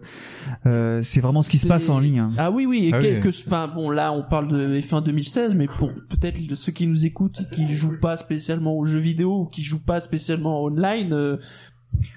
euh, 0.68 1.02
c'est 1.04 1.20
vraiment 1.22 1.42
ce 1.42 1.50
qui 1.50 1.58
se 1.58 1.68
passe 1.68 1.90
en 1.90 2.00
ligne. 2.00 2.20
hein. 2.20 2.32
Ah 2.38 2.52
oui, 2.52 2.66
oui, 2.68 2.88
et 2.88 2.92
Ah 2.94 3.00
oui. 3.00 3.04
quelques, 3.22 3.36
enfin 3.48 3.68
bon, 3.68 3.90
là, 3.90 4.12
on 4.14 4.24
parle 4.24 4.48
de 4.50 4.80
F1 4.80 5.04
2016, 5.04 5.56
mais 5.56 5.68
pour 5.68 5.90
peut-être 6.10 6.46
de 6.46 6.56
ceux 6.56 6.72
qui 6.72 6.86
nous 6.86 7.06
écoutent, 7.08 7.42
qui 7.54 7.68
jouent 7.74 8.00
pas 8.00 8.18
spécialement 8.18 8.78
aux 8.78 8.86
jeux 8.86 9.00
vidéo 9.00 9.42
ou 9.42 9.46
qui 9.46 9.64
jouent 9.64 9.84
pas 9.84 10.00
spécialement 10.00 10.64
online, 10.64 11.38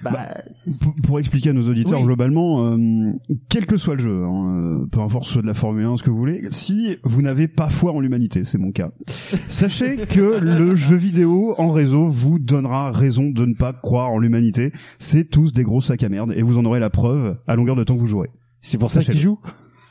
bah, 0.02 0.28
c'est- 0.52 0.78
Pour, 0.82 0.94
pour 1.02 1.18
expliquer 1.18 1.50
à 1.50 1.52
nos 1.52 1.68
auditeurs 1.68 1.98
Oui. 2.00 2.06
globalement, 2.06 2.72
euh, 2.72 3.12
quel 3.48 3.66
que 3.66 3.76
soit 3.76 3.94
le 3.94 4.00
jeu, 4.02 4.24
hein, 4.24 4.82
euh, 4.82 4.86
peu 4.90 5.00
importe 5.00 5.24
soit 5.24 5.42
de 5.42 5.46
la 5.46 5.54
Formule 5.54 5.84
1, 5.84 5.96
ce 5.96 6.02
que 6.02 6.10
vous 6.10 6.16
voulez, 6.18 6.42
si 6.50 6.96
vous 7.04 7.22
n'avez 7.22 7.48
pas 7.48 7.68
foi 7.70 7.92
en 7.92 8.00
l'humanité, 8.00 8.44
c'est 8.44 8.58
mon 8.58 8.72
cas, 8.72 8.90
sachez 9.48 9.96
que 9.96 10.38
le 10.40 10.74
jeu 10.76 10.96
vidéo 10.96 11.54
en 11.58 11.70
réseau 11.70 12.06
vous 12.08 12.38
donnera 12.38 12.90
raison 12.90 13.30
de 13.30 13.44
ne 13.46 13.54
pas 13.54 13.72
croire 13.72 14.10
en 14.10 14.18
l'humanité. 14.18 14.72
C'est 14.98 15.24
tous 15.24 15.52
des 15.52 15.62
gros 15.62 15.80
sacs 15.80 16.02
à 16.02 16.08
merde 16.08 16.32
et 16.36 16.42
vous 16.42 16.58
en 16.58 16.64
aurez 16.64 16.80
la 16.80 16.90
preuve 16.90 17.36
à 17.46 17.56
longueur 17.56 17.76
de 17.76 17.84
temps 17.84 17.94
que 17.94 18.00
vous 18.00 18.06
jouerez. 18.06 18.30
C'est 18.60 18.78
pour 18.78 18.90
ça 18.90 19.02
qu'ils 19.04 19.20
jouent. 19.20 19.38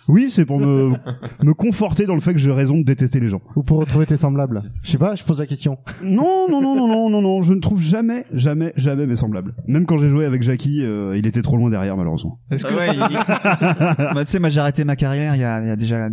Oui, 0.08 0.30
c'est 0.30 0.46
pour 0.46 0.60
me, 0.60 0.94
me 1.44 1.54
conforter 1.54 2.06
dans 2.06 2.16
le 2.16 2.22
fait 2.22 2.34
que 2.34 2.40
j'ai 2.40 2.52
raison 2.52 2.78
de 2.78 2.84
détester 2.84 3.20
les 3.20 3.30
gens. 3.30 3.42
Ou 3.56 3.64
pour 3.64 3.80
retrouver 3.80 4.06
tes 4.06 4.18
semblables 4.18 4.64
Je 4.84 4.92
sais 4.92 4.98
pas, 4.98 5.16
je 5.16 5.24
pose 5.24 5.40
la 5.40 5.46
question. 5.46 5.78
Non, 6.04 6.48
non, 6.50 6.62
non, 6.62 6.76
non, 6.76 6.88
non, 6.88 7.10
non, 7.10 7.22
non, 7.22 7.42
je 7.42 7.54
ne 7.54 7.60
trouve 7.60 7.82
jamais, 7.82 8.26
jamais, 8.34 8.74
jamais 8.78 9.06
mes 9.06 9.16
semblables. 9.16 9.54
Même 9.68 9.86
quand 9.86 9.98
j'ai 9.98 10.10
joué 10.10 10.26
avec 10.26 10.44
Jackie, 10.44 10.82
euh, 10.84 11.18
il 11.18 11.28
était 11.28 11.42
trop 11.42 11.58
loin 11.58 11.70
derrière, 11.70 11.98
malheureusement. 11.98 12.40
Est-ce 12.52 12.66
que 12.66 12.74
Bah 12.74 12.80
ouais, 12.80 12.96
il- 12.96 14.14
Bah, 14.16 14.24
tu 14.26 14.32
sais, 14.32 14.40
moi 14.40 14.50
j'ai 14.50 14.60
arrêté 14.60 14.84
ma 14.86 14.96
carrière 14.96 15.36
il 15.36 15.42
y 15.42 15.44
a, 15.44 15.62
il 15.62 15.68
y 15.68 15.72
a 15.72 15.76
déjà. 15.76 16.08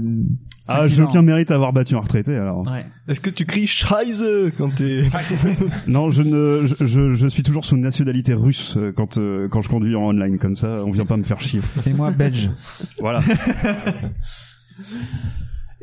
Ah, 0.69 0.86
5-6 0.86 0.89
j'ai 0.95 1.03
aucun 1.03 1.23
mérite 1.23 1.51
à 1.51 1.55
avoir 1.57 1.73
battu 1.73 1.95
un 1.95 2.01
retraité, 2.01 2.35
alors. 2.35 2.66
Ouais. 2.66 2.86
est-ce 3.09 3.20
que 3.20 3.31
tu 3.31 3.45
cries 3.45 3.66
Scheiße 3.66 4.24
quand 4.57 4.74
t'es 4.74 5.05
Non, 5.86 6.11
je 6.11 6.23
ne, 6.23 6.66
je, 6.66 6.86
je, 6.86 7.12
je 7.15 7.27
suis 7.27 7.43
toujours 7.43 7.65
sous 7.65 7.77
nationalité 7.77 8.32
russe 8.35 8.77
euh, 8.77 8.93
quand, 8.97 9.19
euh, 9.19 9.49
quand 9.49 9.61
je 9.62 9.69
conduis 9.69 9.95
en 9.97 10.03
online, 10.09 10.39
comme 10.39 10.57
ça, 10.57 10.82
on 10.86 10.91
vient 10.91 11.05
pas 11.07 11.16
me 11.19 11.23
faire 11.23 11.41
chier. 11.41 11.61
Et 11.86 11.93
moi 11.93 12.11
belge. 12.11 12.51
Voilà. 12.99 13.20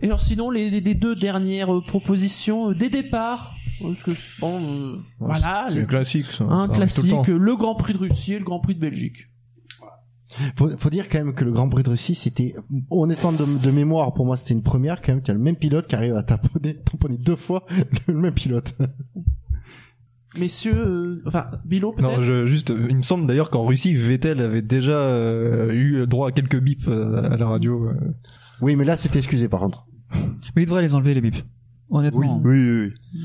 Et 0.01 0.05
alors 0.07 0.19
sinon, 0.19 0.49
les, 0.49 0.69
les- 0.69 0.95
deux 0.95 1.15
dernières 1.15 1.73
euh, 1.73 1.81
propositions 1.81 2.71
euh, 2.71 2.73
des 2.73 2.89
départs. 2.89 3.53
Parce 3.81 4.03
que 4.03 4.11
bon, 4.39 4.59
euh, 4.61 4.95
voilà, 5.19 5.67
C'est 5.69 5.87
classique, 5.87 6.25
ça. 6.25 6.43
un 6.43 6.67
le 6.67 6.73
classique, 6.73 7.29
euh, 7.29 7.37
le 7.37 7.55
Grand 7.55 7.75
Prix 7.75 7.93
de 7.93 7.97
Russie 7.99 8.33
et 8.33 8.39
le 8.39 8.45
Grand 8.45 8.59
Prix 8.59 8.75
de 8.75 8.79
Belgique. 8.79 9.27
Faut, 10.55 10.69
faut 10.77 10.89
dire 10.89 11.09
quand 11.09 11.17
même 11.17 11.33
que 11.33 11.43
le 11.43 11.51
Grand 11.51 11.67
Prix 11.69 11.83
de 11.83 11.89
Russie, 11.89 12.15
c'était 12.15 12.55
honnêtement 12.89 13.31
de, 13.33 13.43
de 13.45 13.71
mémoire 13.71 14.13
pour 14.13 14.25
moi, 14.25 14.37
c'était 14.37 14.53
une 14.53 14.63
première 14.63 15.01
quand 15.01 15.13
même. 15.13 15.21
Tu 15.21 15.31
as 15.31 15.33
le 15.33 15.39
même 15.39 15.57
pilote 15.57 15.87
qui 15.87 15.95
arrive 15.95 16.15
à 16.15 16.23
tamponner, 16.23 16.75
tamponner 16.91 17.17
deux 17.17 17.35
fois 17.35 17.65
le 18.07 18.13
même 18.13 18.33
pilote. 18.33 18.73
Messieurs, 20.37 20.77
euh, 20.77 21.23
enfin, 21.27 21.47
Bilo 21.65 21.91
peut-être 21.91 22.17
Non, 22.17 22.23
je, 22.23 22.45
juste, 22.45 22.69
il 22.69 22.95
me 22.95 23.01
semble 23.01 23.27
d'ailleurs 23.27 23.49
qu'en 23.49 23.65
Russie, 23.65 23.93
Vettel 23.93 24.39
avait 24.39 24.61
déjà 24.61 24.93
euh, 24.93 25.73
eu 25.73 26.07
droit 26.07 26.29
à 26.29 26.31
quelques 26.31 26.57
bips 26.59 26.87
euh, 26.87 27.29
à 27.33 27.35
la 27.35 27.47
radio. 27.47 27.87
euh. 27.89 27.93
Oui, 28.61 28.77
mais 28.77 28.85
là, 28.85 28.95
c'était 28.95 29.17
excusé 29.19 29.49
par 29.49 29.59
contre. 29.59 29.85
Mais 30.55 30.63
il 30.63 30.65
devrait 30.65 30.83
les 30.83 30.95
enlever 30.95 31.13
les 31.13 31.19
bips. 31.21 31.43
Honnêtement. 31.89 32.39
Oui, 32.43 32.55
oui, 32.55 32.89
oui. 33.13 33.19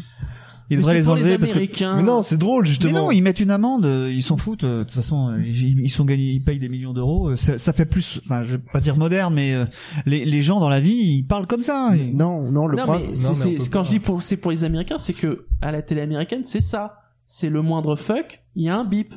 Mais 0.70 0.76
devrait 0.76 0.92
c'est 0.94 0.98
les 1.00 1.08
enlever 1.08 1.38
parce 1.38 1.50
que. 1.52 1.56
Américains. 1.56 1.96
Mais 1.96 2.02
non, 2.02 2.22
c'est 2.22 2.36
drôle 2.36 2.62
Mais 2.64 2.68
justement. 2.70 2.92
non, 3.06 3.10
ils 3.10 3.22
mettent 3.22 3.40
une 3.40 3.50
amende, 3.50 3.86
euh, 3.86 4.12
ils 4.12 4.22
s'en 4.22 4.36
foutent. 4.36 4.64
euh, 4.64 4.78
De 4.80 4.82
toute 4.84 4.92
façon, 4.92 5.30
euh, 5.30 5.42
ils, 5.44 5.80
ils 5.80 5.90
sont 5.90 6.04
gagnés, 6.04 6.30
ils 6.32 6.42
payent 6.42 6.58
des 6.58 6.68
millions 6.68 6.92
d'euros. 6.92 7.30
euh, 7.30 7.36
Ça, 7.36 7.58
ça 7.58 7.72
fait 7.72 7.86
plus, 7.86 8.20
enfin, 8.24 8.42
je 8.42 8.56
vais 8.56 8.62
pas 8.72 8.80
dire 8.80 8.96
moderne, 8.96 9.32
mais 9.34 9.54
euh, 9.54 9.64
les, 10.06 10.24
les 10.24 10.42
gens 10.42 10.58
dans 10.60 10.68
la 10.68 10.80
vie, 10.80 10.94
ils 11.18 11.22
parlent 11.24 11.46
comme 11.46 11.62
ça. 11.62 11.92
et- 11.96 12.12
Non, 12.12 12.50
non, 12.50 12.66
le 12.66 12.76
non, 12.76 12.82
problème. 12.84 13.10
mais, 13.10 13.14
c'est- 13.16 13.22
non, 13.24 13.28
mais 13.30 13.34
c'est- 13.34 13.48
on 13.48 13.52
peut 13.52 13.58
c'est- 13.60 13.70
quand 13.70 13.78
pas. 13.80 13.84
je 13.84 13.90
dis 13.90 14.00
pour, 14.00 14.22
c'est 14.22 14.36
pour 14.36 14.50
les 14.50 14.64
Américains, 14.64 14.98
c'est 14.98 15.12
que 15.14 15.46
à 15.62 15.70
la 15.72 15.82
télé 15.82 16.00
américaine, 16.00 16.42
c'est 16.44 16.60
ça. 16.60 16.98
C'est 17.26 17.48
le 17.48 17.60
moindre 17.62 17.96
fuck, 17.96 18.42
il 18.54 18.64
y 18.64 18.68
a 18.68 18.76
un 18.76 18.84
bip. 18.84 19.14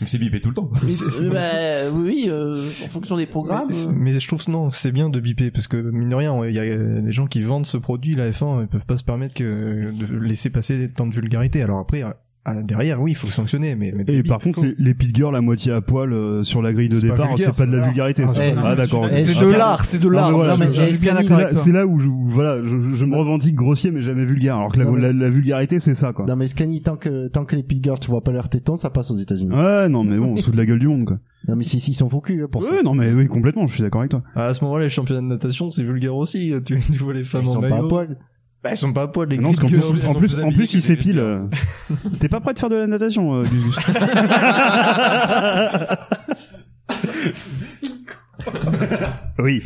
Mais 0.00 0.06
c'est 0.06 0.18
bipé 0.18 0.40
tout 0.40 0.48
le 0.48 0.54
temps. 0.54 0.70
Euh, 0.82 1.30
bah, 1.30 1.94
oui, 1.94 2.26
euh, 2.28 2.68
en 2.84 2.88
fonction 2.88 3.16
des 3.16 3.26
programmes. 3.26 3.68
Mais, 3.68 3.86
euh. 3.86 3.92
mais 3.94 4.18
je 4.18 4.26
trouve 4.26 4.48
non, 4.48 4.70
c'est 4.70 4.92
bien 4.92 5.10
de 5.10 5.20
biper 5.20 5.50
parce 5.50 5.66
que 5.68 5.76
mine 5.76 6.08
de 6.08 6.14
rien, 6.14 6.46
il 6.46 6.54
y 6.54 6.58
a 6.58 6.76
des 6.76 7.12
gens 7.12 7.26
qui 7.26 7.40
vendent 7.40 7.66
ce 7.66 7.76
produit, 7.76 8.14
la 8.14 8.30
F1, 8.30 8.62
ils 8.62 8.68
peuvent 8.68 8.86
pas 8.86 8.96
se 8.96 9.04
permettre 9.04 9.34
que 9.34 9.90
de 9.92 10.16
laisser 10.16 10.50
passer 10.50 10.90
tant 10.94 11.06
de 11.06 11.14
vulgarité. 11.14 11.62
Alors 11.62 11.78
après, 11.78 12.02
à- 12.44 12.62
derrière, 12.62 13.00
oui, 13.00 13.12
il 13.12 13.14
faut 13.14 13.28
le 13.28 13.32
sanctionner, 13.32 13.76
mais, 13.76 13.92
mais 13.96 14.04
Et 14.08 14.22
par 14.22 14.40
contre, 14.40 14.62
les, 14.64 14.74
les 14.78 14.94
pit 14.94 15.14
girls 15.14 15.36
à 15.36 15.40
moitié 15.40 15.70
à 15.72 15.80
poil 15.80 16.12
euh, 16.12 16.42
sur 16.42 16.60
la 16.60 16.72
grille 16.72 16.88
de 16.88 16.98
départ, 17.00 17.28
c'est 17.36 17.52
pas 17.54 17.66
de 17.66 17.76
la 17.76 17.86
vulgarité. 17.86 18.24
Ah, 18.26 18.28
ça. 18.28 18.34
c'est- 18.34 18.54
Ah, 18.62 18.74
d'accord. 18.74 19.08
Eh, 19.12 19.22
c'est 19.22 19.40
de 19.40 19.46
l'art, 19.50 19.84
c'est 19.84 19.98
de 20.00 20.08
l'art. 20.08 20.32
Voilà, 20.32 20.56
C'est 21.54 21.72
là, 21.72 21.86
où 21.86 22.00
je, 22.00 22.08
voilà, 22.26 22.62
je, 22.64 22.94
je 22.96 23.04
me 23.04 23.16
revendique 23.16 23.54
grossier, 23.54 23.90
mais 23.90 24.02
jamais 24.02 24.24
vulgaire. 24.24 24.56
Alors 24.56 24.72
que 24.72 24.80
la, 24.80 25.30
vulgarité, 25.30 25.78
c'est 25.80 25.94
ça, 25.94 26.12
quoi. 26.12 26.26
Non 26.26 26.36
mais 26.36 26.48
Scani, 26.48 26.82
tant 26.82 26.96
que 26.96 27.28
tant 27.28 27.44
que 27.44 27.56
les 27.56 27.62
pit 27.62 27.82
girls, 27.82 27.98
tu 28.00 28.08
vois 28.10 28.22
pas 28.22 28.32
leurs 28.32 28.48
tétons, 28.48 28.76
ça 28.76 28.90
passe 28.90 29.10
aux 29.10 29.16
États-Unis. 29.16 29.54
Ouais, 29.54 29.88
non, 29.88 30.04
mais 30.04 30.16
bon, 30.18 30.32
on 30.32 30.36
se 30.36 30.44
fout 30.44 30.52
de 30.52 30.58
la 30.58 30.66
gueule 30.66 30.78
du 30.78 30.88
monde, 30.88 31.04
quoi. 31.04 31.18
Non 31.48 31.56
mais 31.56 31.64
si, 31.64 31.80
si, 31.80 31.90
ils 31.90 31.94
sont 31.94 32.08
faux 32.08 32.20
cul 32.20 32.44
pour 32.50 32.64
ça. 32.64 32.70
Ouais, 32.72 32.82
non, 32.84 32.94
mais 32.94 33.10
oui, 33.12 33.26
complètement, 33.26 33.66
je 33.66 33.74
suis 33.74 33.82
d'accord 33.82 34.00
avec 34.00 34.10
toi. 34.12 34.22
à 34.36 34.54
ce 34.54 34.62
moment-là, 34.64 34.84
les 34.84 34.90
championnats 34.90 35.20
de 35.22 35.26
natation, 35.26 35.70
c'est 35.70 35.82
vulgaire 35.82 36.14
aussi. 36.16 36.52
Tu, 36.64 36.76
vois 37.00 37.14
les 37.14 37.24
femmes 37.24 37.42
Ils 37.44 37.48
en 37.48 37.52
sont 37.54 37.60
pas 37.60 37.68
maillot. 37.70 37.86
à 37.86 37.88
poil. 37.88 38.16
Bah, 38.62 38.70
ils 38.70 38.76
sont 38.76 38.92
pas 38.92 39.02
à 39.02 39.08
poil. 39.08 39.28
Les 39.28 39.38
Non, 39.38 39.52
plus, 39.52 39.64
en 39.64 39.68
elles 39.68 39.80
plus, 39.80 39.98
sont 39.98 40.10
en 40.42 40.52
plus, 40.52 40.66
que 40.70 40.72
il 40.72 40.76
des 40.76 40.80
s'épile. 40.80 41.20
vulgaires. 41.20 41.46
euh. 41.90 41.96
T'es 42.20 42.28
pas 42.28 42.40
prêt 42.40 42.54
de 42.54 42.58
faire 42.60 42.70
de 42.70 42.76
la 42.76 42.86
natation, 42.86 43.34
euh, 43.34 43.42
Gus 43.44 43.76
Oui. 49.38 49.62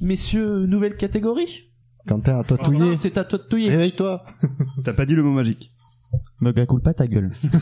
Messieurs, 0.00 0.66
nouvelle 0.66 0.96
catégorie. 0.96 1.70
Quentin, 2.06 2.38
à 2.40 2.44
toi 2.44 2.56
de 2.56 2.62
touiller. 2.64 2.96
C'est 2.96 3.16
à 3.18 3.24
toi 3.24 3.38
de 3.38 3.44
touiller. 3.44 3.70
Réveille-toi. 3.70 4.24
T'as 4.84 4.92
pas 4.92 5.06
dit 5.06 5.14
le 5.14 5.22
mot 5.22 5.32
magique. 5.32 5.72
Me 6.40 6.52
coule 6.66 6.82
pas 6.82 6.94
ta 6.94 7.06
gueule. 7.06 7.30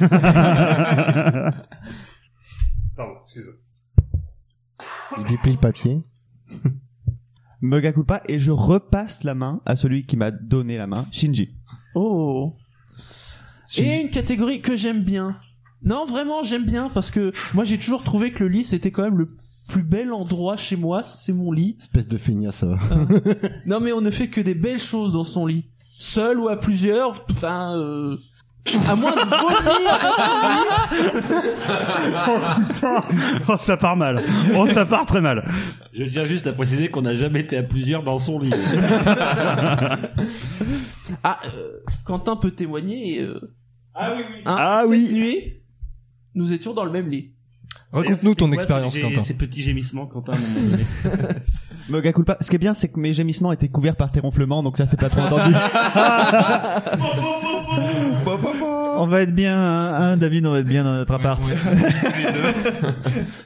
Pardon, 2.97 3.15
excuse-moi. 3.23 3.55
Il 5.19 5.25
déplie 5.25 5.53
le 5.53 5.59
papier. 5.59 6.01
Me 7.63 8.03
pas 8.03 8.23
et 8.29 8.41
je 8.41 8.51
repasse 8.51 9.23
la 9.23 9.35
main 9.35 9.61
à 9.67 9.77
celui 9.77 10.05
qui 10.05 10.17
m'a 10.17 10.31
donné 10.31 10.79
la 10.79 10.87
main, 10.87 11.07
Shinji. 11.11 11.51
Oh. 11.95 12.55
Et 13.77 14.01
une 14.01 14.11
catégorie 14.11 14.61
que 14.61 14.77
j'aime 14.77 15.03
bien. 15.03 15.37
Non, 15.83 16.05
vraiment, 16.05 16.43
j'aime 16.43 16.65
bien 16.65 16.91
parce 16.93 17.11
que 17.11 17.33
moi 17.55 17.65
j'ai 17.65 17.79
toujours 17.79 18.03
trouvé 18.03 18.33
que 18.33 18.45
le 18.45 18.51
lit 18.51 18.65
c'était 18.65 18.91
quand 18.91 19.03
même 19.03 19.19
le 19.19 19.27
plus 19.69 19.83
bel 19.83 20.13
endroit 20.13 20.57
chez 20.57 20.77
moi, 20.77 21.03
c'est 21.03 21.33
mon 21.33 21.53
lit. 21.53 21.77
Espèce 21.79 22.09
de 22.09 22.17
feignasse, 22.17 22.57
ça 22.57 22.67
va. 22.67 22.79
Non 23.67 23.81
mais 23.81 23.93
on 23.93 24.01
ne 24.01 24.11
fait 24.11 24.29
que 24.29 24.41
des 24.41 24.55
belles 24.55 24.81
choses 24.81 25.13
dans 25.13 25.25
son 25.25 25.47
lit. 25.47 25.67
Seul 25.99 26.41
ou 26.41 26.49
à 26.49 26.59
plusieurs, 26.59 27.25
enfin 27.31 27.77
euh, 27.77 28.17
à 28.89 28.95
moins 28.95 29.13
de 29.13 29.21
vomir. 29.21 29.99
Oh, 33.49 33.57
ça 33.57 33.77
part 33.77 33.97
mal. 33.97 34.23
Oh, 34.57 34.67
ça 34.67 34.85
part 34.87 35.07
très 35.07 35.21
mal. 35.21 35.45
Je 35.93 36.05
tiens 36.05 36.25
juste 36.25 36.47
à 36.47 36.53
préciser 36.53 36.89
qu'on 36.91 37.03
n'a 37.03 37.15
jamais 37.15 37.41
été 37.41 37.57
à 37.57 37.63
plusieurs 37.63 38.03
dans 38.03 38.19
son 38.19 38.39
lit. 38.39 38.53
Ah, 41.25 41.41
euh, 41.55 41.81
Quentin 42.05 42.37
peut 42.37 42.53
témoigner. 42.53 43.21
euh, 43.21 43.53
Ah 43.95 44.13
oui, 44.17 44.23
oui. 44.31 44.43
hein, 44.47 44.57
Ah 44.59 44.79
cette 44.83 44.91
oui. 44.91 45.13
nuit, 45.13 45.63
nous 46.35 46.53
étions 46.53 46.73
dans 46.73 46.85
le 46.85 46.91
même 46.93 47.09
lit. 47.09 47.33
Raconte-nous 47.93 48.35
ton 48.37 48.53
expérience, 48.53 48.95
ces- 48.95 49.01
Quentin. 49.01 49.23
Ces 49.23 49.35
petits 49.35 49.63
gémissements, 49.63 50.07
Quentin, 50.07 50.35
à 50.35 50.37
un 50.37 50.39
moment 50.41 50.71
donné. 50.71 50.85
Ce 52.41 52.49
qui 52.51 52.57
est 52.57 52.59
bien, 52.59 52.73
c'est 52.75 52.89
que 52.89 53.01
mes 53.01 53.13
gémissements 53.13 53.51
étaient 53.53 53.69
couverts 53.69 53.97
par 53.97 54.13
tes 54.13 54.21
ronflements, 54.21 54.63
donc 54.63 54.77
ça 54.77 54.87
c'est 54.87 54.99
pas 54.99 55.09
trop 55.09 55.23
entendu. 55.23 55.53
On 58.97 59.07
va 59.07 59.23
être 59.23 59.35
bien, 59.35 59.57
hein, 59.59 60.17
David, 60.17 60.45
on 60.47 60.53
va 60.53 60.59
être 60.59 60.67
bien 60.67 60.85
dans 60.85 60.93
notre 60.95 61.15
appart. 61.15 61.43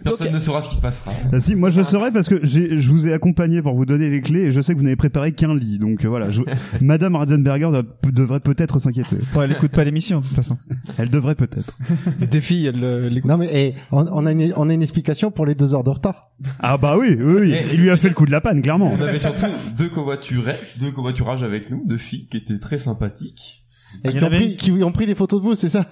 Personne 0.05 0.33
ne 0.33 0.39
saura 0.39 0.61
ce 0.63 0.69
qui 0.69 0.77
se 0.77 0.81
passera. 0.81 1.13
Ah, 1.33 1.41
si, 1.41 1.55
moi 1.55 1.71
je 1.71 1.83
saurais 1.83 2.11
parce 2.11 2.29
que 2.29 2.41
j'ai- 2.45 2.77
je 2.79 2.91
vous 2.91 3.07
ai 3.07 3.13
accompagné 3.13 3.63
pour 3.63 3.75
vous 3.75 3.87
donner 3.87 4.11
les 4.11 4.21
clés 4.21 4.41
et 4.47 4.51
je 4.51 4.61
sais 4.61 4.73
que 4.75 4.79
vous 4.79 4.85
n'avez 4.85 4.97
préparé 4.97 5.33
qu'un 5.33 5.55
lit. 5.55 5.79
Donc 5.79 6.05
euh, 6.05 6.09
voilà, 6.09 6.31
je- 6.31 6.43
Madame 6.81 7.15
Ratzenberger 7.17 7.71
doit- 7.71 7.83
devrait 8.13 8.41
peut-être 8.41 8.79
s'inquiéter. 8.81 9.17
Bon, 9.33 9.43
elle 9.43 9.53
écoute 9.53 9.71
pas 9.73 9.85
l'émission 9.85 10.21
de 10.21 10.27
toute 10.27 10.35
façon. 10.35 10.59
Elle 10.99 11.09
devrait 11.11 11.35
peut-être. 11.37 11.77
Et 12.21 12.27
tes 12.27 12.41
filles, 12.41 12.67
elles, 12.67 12.83
euh, 12.83 13.09
l'écoutent. 13.09 13.31
Non 13.31 13.39
mais 13.39 13.49
eh, 13.53 13.75
on, 13.93 14.07
on 14.11 14.27
a 14.27 14.34
une, 14.41 14.53
on 14.57 14.69
a 14.69 14.73
une 14.75 14.83
explication 14.83 15.31
pour 15.31 15.47
les 15.47 15.55
deux 15.55 15.75
heures 15.75 15.85
de 15.85 15.91
retard. 15.91 16.31
Ah 16.61 16.77
bah 16.79 16.97
oui, 16.99 17.17
oui, 17.19 17.35
oui. 17.41 17.57
Il 17.73 17.81
lui 17.81 17.91
a 17.91 17.97
fait 17.97 18.09
le 18.09 18.15
coup 18.15 18.27
de 18.27 18.31
la 18.31 18.41
panne, 18.41 18.63
clairement. 18.63 18.93
On 18.93 19.01
avait 19.03 19.19
surtout 19.19 19.47
deux 19.77 19.89
covoiturages, 19.89 20.77
deux 20.79 20.91
covoiturages 20.91 21.43
avec 21.43 21.71
nous, 21.71 21.83
deux 21.87 21.99
filles 21.99 22.27
qui 22.29 22.37
étaient 22.37 22.59
très 22.59 22.79
sympathiques. 22.79 23.65
Et 24.03 24.09
qui 24.11 24.23
ont, 24.25 24.27
avait 24.27 24.39
pris, 24.39 24.57
qui 24.57 24.71
ont 24.73 24.91
pris 24.93 25.07
des 25.07 25.15
photos 25.15 25.41
de 25.41 25.45
vous, 25.47 25.55
c'est 25.55 25.69
ça 25.69 25.87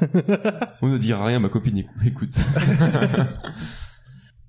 On 0.83 0.89
ne 0.89 0.99
dira 0.99 1.25
rien, 1.25 1.39
ma 1.39 1.49
copine 1.49 1.79
écou- 1.79 1.91
écoute. 2.07 2.35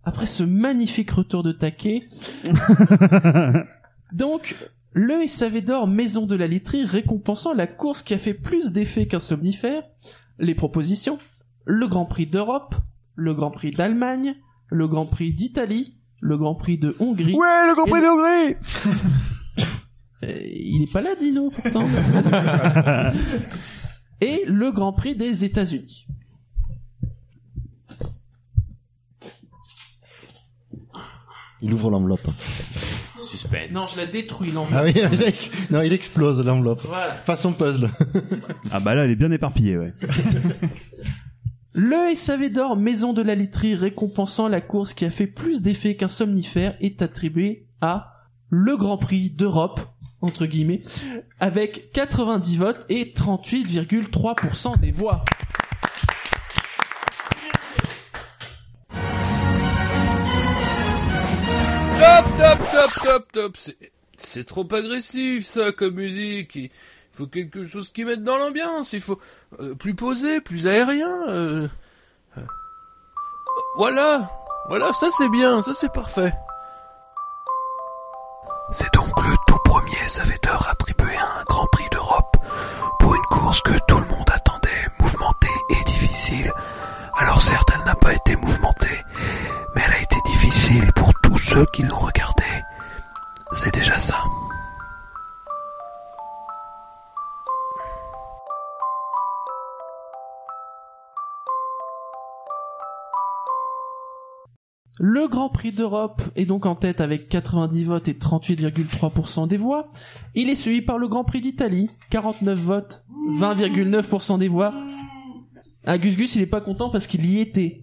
Après 0.04 0.26
ce 0.26 0.44
magnifique 0.44 1.12
retour 1.12 1.44
de 1.44 1.52
taquet, 1.52 2.02
donc 4.12 4.56
le 4.94 5.26
SAV 5.28 5.62
d'or 5.62 5.88
Maison 5.88 6.26
de 6.26 6.36
la 6.36 6.48
Literie 6.48 6.84
récompensant 6.84 7.54
la 7.54 7.68
course 7.68 8.04
qui 8.04 8.14
a 8.14 8.18
fait 8.18 8.34
plus 8.34 8.72
d'effet 8.72 9.08
qu'un 9.08 9.20
somnifère, 9.20 9.82
les 10.40 10.56
propositions, 10.56 11.18
le 11.66 11.88
Grand 11.88 12.06
Prix 12.06 12.28
d'Europe, 12.28 12.76
le 13.16 13.34
Grand 13.34 13.52
Prix 13.52 13.72
d'Allemagne, 13.72 14.36
le 14.70 14.88
Grand 14.88 15.06
Prix 15.06 15.34
d'Italie, 15.34 15.98
le 16.20 16.38
Grand 16.38 16.56
Prix 16.56 16.78
de 16.78 16.96
Hongrie. 17.00 17.34
Ouais, 17.34 17.68
le 17.68 17.76
Grand 17.76 17.86
Prix 17.86 18.02
de 18.02 18.08
Hongrie 18.08 18.56
Euh, 20.24 20.42
il 20.46 20.84
est 20.84 20.92
pas 20.92 21.02
là, 21.02 21.16
Dino, 21.16 21.52
pourtant. 21.52 21.86
Et 24.22 24.44
le 24.48 24.72
Grand 24.72 24.94
Prix 24.94 25.16
des 25.16 25.44
États-Unis. 25.44 26.08
Il 31.62 31.74
ouvre 31.74 31.90
l'enveloppe. 31.90 32.28
Suspense. 33.18 33.72
Non, 33.72 33.86
je 33.94 34.02
la 34.02 34.06
détruis, 34.06 34.52
l'enveloppe. 34.52 34.82
Ah 34.82 34.84
oui, 34.84 34.94
non, 35.72 35.82
il 35.82 35.94
explose 35.94 36.46
l'enveloppe. 36.46 36.86
Voilà. 36.86 37.16
Façon 37.26 37.54
puzzle. 37.54 37.90
Ah 38.70 38.80
bah 38.80 38.96
là, 38.96 39.06
elle 39.06 39.12
est 39.12 39.16
bien 39.16 39.32
éparpillée, 39.32 39.78
ouais. 39.78 39.94
Le 41.76 42.14
SAV 42.14 42.50
d'or 42.50 42.78
Maison 42.78 43.14
de 43.14 43.24
la 43.24 43.34
Literie 43.34 43.74
récompensant 43.74 44.48
la 44.48 44.62
course 44.62 44.94
qui 44.94 45.06
a 45.06 45.10
fait 45.10 45.26
plus 45.26 45.64
d'effet 45.64 45.96
qu'un 45.96 46.08
somnifère 46.08 46.78
est 46.82 47.02
attribué 47.02 47.66
à 47.82 48.28
le 48.50 48.78
Grand 48.78 49.00
Prix 49.00 49.32
d'Europe, 49.32 49.82
entre 50.22 50.46
guillemets, 50.46 50.84
avec 51.40 51.92
90 51.94 52.58
votes 52.58 52.86
et 52.90 53.06
38,3% 53.06 54.80
des 54.80 54.92
voix. 54.92 55.26
Top, 62.72 62.92
top, 63.04 63.32
top. 63.32 63.58
C'est, 63.58 63.78
c'est 64.16 64.44
trop 64.44 64.68
agressif, 64.72 65.46
ça, 65.46 65.72
comme 65.72 65.96
musique. 65.96 66.56
Il 66.56 66.70
faut 67.12 67.28
quelque 67.28 67.64
chose 67.64 67.92
qui 67.92 68.06
mette 68.06 68.24
dans 68.24 68.38
l'ambiance. 68.38 68.94
Il 68.94 69.02
faut 69.02 69.20
euh, 69.60 69.76
plus 69.76 69.96
posé, 69.96 70.42
plus 70.42 70.68
aérien. 70.68 71.10
euh. 71.28 71.68
Euh. 72.38 72.42
Voilà. 73.78 74.30
Voilà, 74.70 74.94
ça 74.94 75.08
c'est 75.18 75.30
bien, 75.30 75.62
ça 75.62 75.74
c'est 75.74 75.92
parfait. 75.92 76.34
C'est 78.72 78.92
donc 78.94 79.22
le 79.24 79.36
tout 79.46 79.58
premier 79.66 80.08
Savater 80.08 80.58
attribué 80.70 81.16
à 81.18 81.42
un 81.42 81.44
Grand 81.44 81.68
Prix 81.72 81.90
d'Europe 81.92 82.38
pour 83.00 83.14
une 83.14 83.22
course 83.24 83.62
que 83.62 83.74
tout 83.88 83.98
le 84.00 84.06
monde 84.08 84.30
attendait, 84.34 84.70
mouvementée 85.00 85.48
et 85.70 85.84
difficile. 85.86 86.52
Alors 87.18 87.42
certes, 87.42 87.70
elle 87.78 87.86
n'a 87.86 87.96
pas 87.96 88.14
été 88.14 88.36
mouvementée, 88.38 89.04
mais 89.76 89.82
elle 89.86 89.94
a 89.94 90.02
été 90.02 90.16
difficile 90.26 90.92
pour 90.94 91.14
tous 91.22 91.38
ceux 91.38 91.66
qui 91.74 91.84
l'ont 91.84 92.00
regardée. 92.00 92.44
C'est 93.52 93.74
déjà 93.74 94.00
ça. 94.00 94.24
Le 105.00 105.28
Grand 105.28 105.50
Prix 105.50 105.72
d'Europe 105.72 106.22
est 106.36 106.46
donc 106.46 106.66
en 106.68 106.76
tête 106.76 107.02
avec 107.02 107.28
90 107.28 107.84
votes 107.86 108.08
et 108.08 108.14
38,3% 108.14 109.48
des 109.48 109.58
voix. 109.58 109.90
Il 110.36 110.50
est 110.50 110.56
suivi 110.56 110.82
par 110.82 110.98
le 111.00 111.08
Grand 111.08 111.24
Prix 111.24 111.42
d'Italie, 111.42 111.90
49 112.12 112.60
votes, 112.60 113.04
20,9% 113.40 114.38
des 114.38 114.48
voix. 114.48 114.74
Ah, 115.86 115.98
Gus 115.98 116.16
Gus, 116.16 116.36
il 116.36 116.42
est 116.44 116.48
pas 116.48 116.62
content 116.62 116.90
parce 116.92 117.08
qu'il 117.08 117.26
y 117.26 117.40
était. 117.40 117.78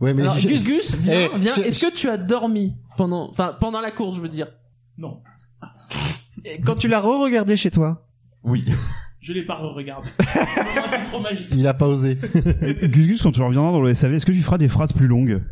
Ouais, 0.00 0.12
mais 0.14 0.22
Alors, 0.22 0.34
je- 0.38 0.48
Gus 0.48 0.62
Gus, 0.64 0.94
viens, 0.96 1.28
Eh, 1.34 1.38
viens. 1.38 1.52
je- 1.54 1.62
Est-ce 1.62 1.84
que 1.86 1.92
tu 1.92 2.08
as 2.08 2.16
dormi 2.18 2.74
pendant, 2.96 3.28
enfin, 3.30 3.56
pendant 3.58 3.80
la 3.80 3.90
course, 3.90 4.16
je 4.16 4.20
veux 4.20 4.28
dire? 4.28 4.48
Non. 4.98 5.20
Et 6.44 6.60
quand 6.60 6.76
tu 6.76 6.88
l'as 6.88 7.00
re-regardé 7.00 7.56
chez 7.56 7.70
toi? 7.70 8.06
Oui. 8.44 8.64
Je 9.20 9.32
l'ai 9.32 9.44
pas 9.44 9.56
re-regardé. 9.56 10.08
C'est 10.20 11.10
trop 11.10 11.20
magique. 11.20 11.48
Il 11.52 11.66
a 11.66 11.74
pas 11.74 11.86
osé. 11.86 12.16
Gus 12.84 13.06
Gus, 13.08 13.22
quand 13.22 13.32
tu 13.32 13.42
reviendras 13.42 13.72
dans 13.72 13.80
le 13.82 13.92
SAV, 13.94 14.14
est-ce 14.14 14.26
que 14.26 14.32
tu 14.32 14.40
feras 14.42 14.58
des 14.58 14.68
phrases 14.68 14.92
plus 14.92 15.06
longues? 15.06 15.42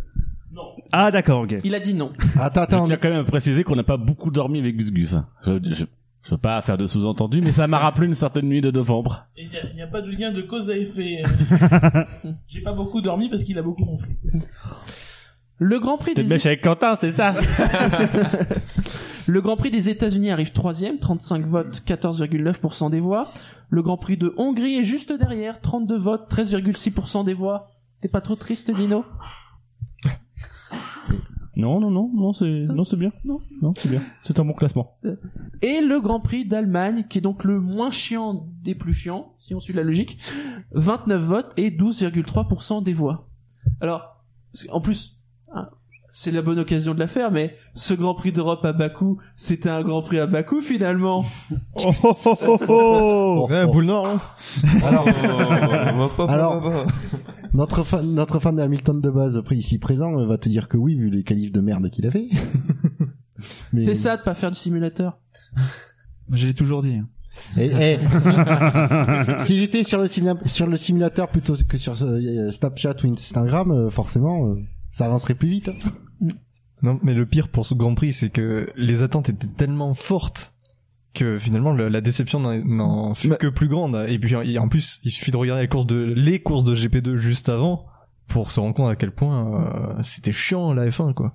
Ah 0.92 1.10
d'accord, 1.10 1.42
ok. 1.42 1.56
Il 1.64 1.74
a 1.74 1.80
dit 1.80 1.94
non. 1.94 2.12
Attends, 2.40 2.62
attends. 2.62 2.82
Je 2.84 2.88
tiens 2.88 2.96
quand 2.96 3.10
même 3.10 3.20
à 3.20 3.24
préciser 3.24 3.64
qu'on 3.64 3.76
n'a 3.76 3.82
pas 3.84 3.96
beaucoup 3.96 4.30
dormi 4.30 4.58
avec 4.58 4.76
Gus 4.76 4.92
Gus. 4.92 5.14
hein. 5.14 5.26
Je, 5.44 5.52
je, 5.72 5.84
je 6.22 6.30
veux 6.30 6.38
pas 6.38 6.60
faire 6.62 6.76
de 6.78 6.86
sous-entendu, 6.86 7.40
mais 7.40 7.52
ça 7.52 7.66
m'a 7.66 7.78
rappelé 7.78 8.06
une 8.06 8.14
certaine 8.14 8.46
nuit 8.46 8.60
de 8.60 8.70
novembre. 8.70 9.26
Il 9.36 9.48
n'y 9.48 9.56
a, 9.56 9.72
y 9.74 9.82
a 9.82 9.86
pas 9.86 10.00
de 10.02 10.10
lien 10.10 10.32
de 10.32 10.42
cause 10.42 10.70
à 10.70 10.76
effet. 10.76 11.22
J'ai 12.48 12.60
pas 12.62 12.72
beaucoup 12.72 13.00
dormi 13.00 13.28
parce 13.28 13.44
qu'il 13.44 13.58
a 13.58 13.62
beaucoup 13.62 13.84
ronflé. 13.84 14.16
Le 15.60 15.78
Grand 15.80 15.98
Prix 15.98 16.14
T'es 16.14 16.22
des 16.22 16.28
mèche 16.28 16.46
avec 16.46 16.62
Quentin, 16.62 16.94
c'est 16.94 17.10
ça 17.10 17.34
Le 19.26 19.40
Grand 19.42 19.56
Prix 19.56 19.70
des 19.70 19.90
États-Unis 19.90 20.30
arrive 20.30 20.52
troisième, 20.52 20.98
35 20.98 21.44
votes, 21.44 21.82
14,9% 21.86 22.90
des 22.90 23.00
voix. 23.00 23.28
Le 23.68 23.82
Grand 23.82 23.98
Prix 23.98 24.16
de 24.16 24.32
Hongrie 24.38 24.76
est 24.78 24.82
juste 24.84 25.12
derrière, 25.12 25.60
32 25.60 25.98
votes, 25.98 26.30
13,6% 26.32 27.24
des 27.24 27.34
voix. 27.34 27.68
T'es 28.00 28.08
pas 28.08 28.20
trop 28.22 28.36
triste, 28.36 28.70
Dino? 28.74 29.04
Non, 31.56 31.80
non, 31.80 31.90
non, 31.90 32.08
non, 32.14 32.32
c'est, 32.32 32.60
non, 32.68 32.84
c'est 32.84 32.96
bien. 32.96 33.10
Non. 33.24 33.40
Non, 33.60 33.74
c'est 33.76 33.88
bien. 33.88 34.00
C'est 34.22 34.38
un 34.38 34.44
bon 34.44 34.52
classement. 34.52 34.96
Et 35.60 35.80
le 35.80 36.00
Grand 36.00 36.20
Prix 36.20 36.44
d'Allemagne, 36.44 37.06
qui 37.10 37.18
est 37.18 37.20
donc 37.20 37.42
le 37.42 37.58
moins 37.58 37.90
chiant 37.90 38.46
des 38.62 38.76
plus 38.76 38.92
chiants, 38.94 39.34
si 39.40 39.56
on 39.56 39.60
suit 39.60 39.72
la 39.74 39.82
logique, 39.82 40.18
29 40.70 41.20
votes 41.20 41.52
et 41.56 41.70
12,3% 41.72 42.84
des 42.84 42.92
voix. 42.92 43.28
Alors, 43.80 44.22
en 44.70 44.80
plus, 44.80 45.16
hein, 45.52 45.68
c'est 46.12 46.30
la 46.30 46.42
bonne 46.42 46.60
occasion 46.60 46.94
de 46.94 47.00
la 47.00 47.08
faire, 47.08 47.32
mais 47.32 47.56
ce 47.74 47.92
Grand 47.92 48.14
Prix 48.14 48.30
d'Europe 48.30 48.64
à 48.64 48.72
Bakou, 48.72 49.18
c'était 49.34 49.68
un 49.68 49.82
Grand 49.82 50.02
Prix 50.02 50.20
à 50.20 50.26
Bakou 50.28 50.60
finalement. 50.60 51.24
Oh, 51.84 51.90
oh, 52.04 52.12
oh, 52.24 52.34
oh, 52.46 52.58
oh. 52.68 53.46
Ouais, 53.50 53.66
boule 53.66 53.86
nord, 53.86 54.06
hein. 54.06 54.20
Alors, 54.84 55.04
va 55.96 56.08
pas, 56.16 56.32
Alors- 56.32 56.60
va 56.60 56.84
pas. 56.84 56.92
Notre 57.54 57.82
fan, 57.84 58.14
notre 58.14 58.38
fan 58.40 58.56
de 58.56 58.62
Hamilton 58.62 59.00
de 59.00 59.10
base, 59.10 59.36
après 59.38 59.56
ici 59.56 59.78
présent, 59.78 60.24
va 60.26 60.38
te 60.38 60.48
dire 60.48 60.68
que 60.68 60.76
oui, 60.76 60.96
vu 60.96 61.10
les 61.10 61.22
qualifs 61.24 61.52
de 61.52 61.60
merde 61.60 61.88
qu'il 61.90 62.06
a 62.06 62.10
fait. 62.10 62.28
Mais- 63.72 63.80
C'est 63.82 63.94
ça 63.94 64.16
de 64.16 64.22
pas 64.22 64.34
faire 64.34 64.50
du 64.50 64.58
simulateur. 64.58 65.18
Je 66.32 66.46
l'ai 66.48 66.54
toujours 66.54 66.82
dit. 66.82 66.94
hein. 66.96 67.08
Eh, 67.56 67.70
eh, 67.80 67.98
si- 68.18 69.46
S'il 69.46 69.62
était 69.62 69.84
sur 69.84 70.00
le, 70.00 70.08
sur 70.46 70.66
le 70.66 70.76
simulateur 70.76 71.28
plutôt 71.28 71.54
que 71.68 71.78
sur 71.78 71.94
euh, 72.02 72.50
Snapchat 72.50 72.96
ou 73.04 73.12
Instagram, 73.12 73.70
euh, 73.70 73.90
forcément, 73.90 74.48
euh, 74.50 74.56
ça 74.90 75.06
avancerait 75.06 75.34
plus 75.36 75.48
vite. 75.48 75.68
hein. 75.68 76.28
Non, 76.82 76.98
mais 77.02 77.14
le 77.14 77.26
pire 77.26 77.48
pour 77.48 77.64
ce 77.66 77.74
Grand 77.74 77.94
Prix, 77.94 78.12
c'est 78.12 78.30
que 78.30 78.68
les 78.76 79.02
attentes 79.02 79.28
étaient 79.30 79.46
tellement 79.48 79.94
fortes 79.94 80.52
que 81.18 81.38
finalement 81.38 81.72
le- 81.72 81.88
la 81.88 82.00
déception 82.00 82.40
n'en- 82.40 83.14
fut 83.14 83.28
que 83.36 83.46
plus 83.48 83.68
grande. 83.68 83.96
Et 84.08 84.18
puis 84.18 84.58
en 84.58 84.68
plus, 84.68 85.00
il 85.04 85.10
suffit 85.10 85.30
de 85.30 85.36
regarder 85.36 85.62
les 85.62 85.68
courses 85.68 85.86
de 85.86 85.96
les 86.16 86.40
courses 86.42 86.64
de 86.64 86.74
GP2 86.74 87.16
juste 87.16 87.48
avant 87.48 87.86
pour 88.28 88.50
se 88.52 88.60
rendre 88.60 88.74
compte 88.74 88.90
à 88.90 88.96
quel 88.96 89.10
point 89.10 89.62
euh, 89.96 90.02
c'était 90.02 90.32
chiant 90.32 90.72
la 90.72 90.86
F1 90.88 91.14
quoi. 91.14 91.34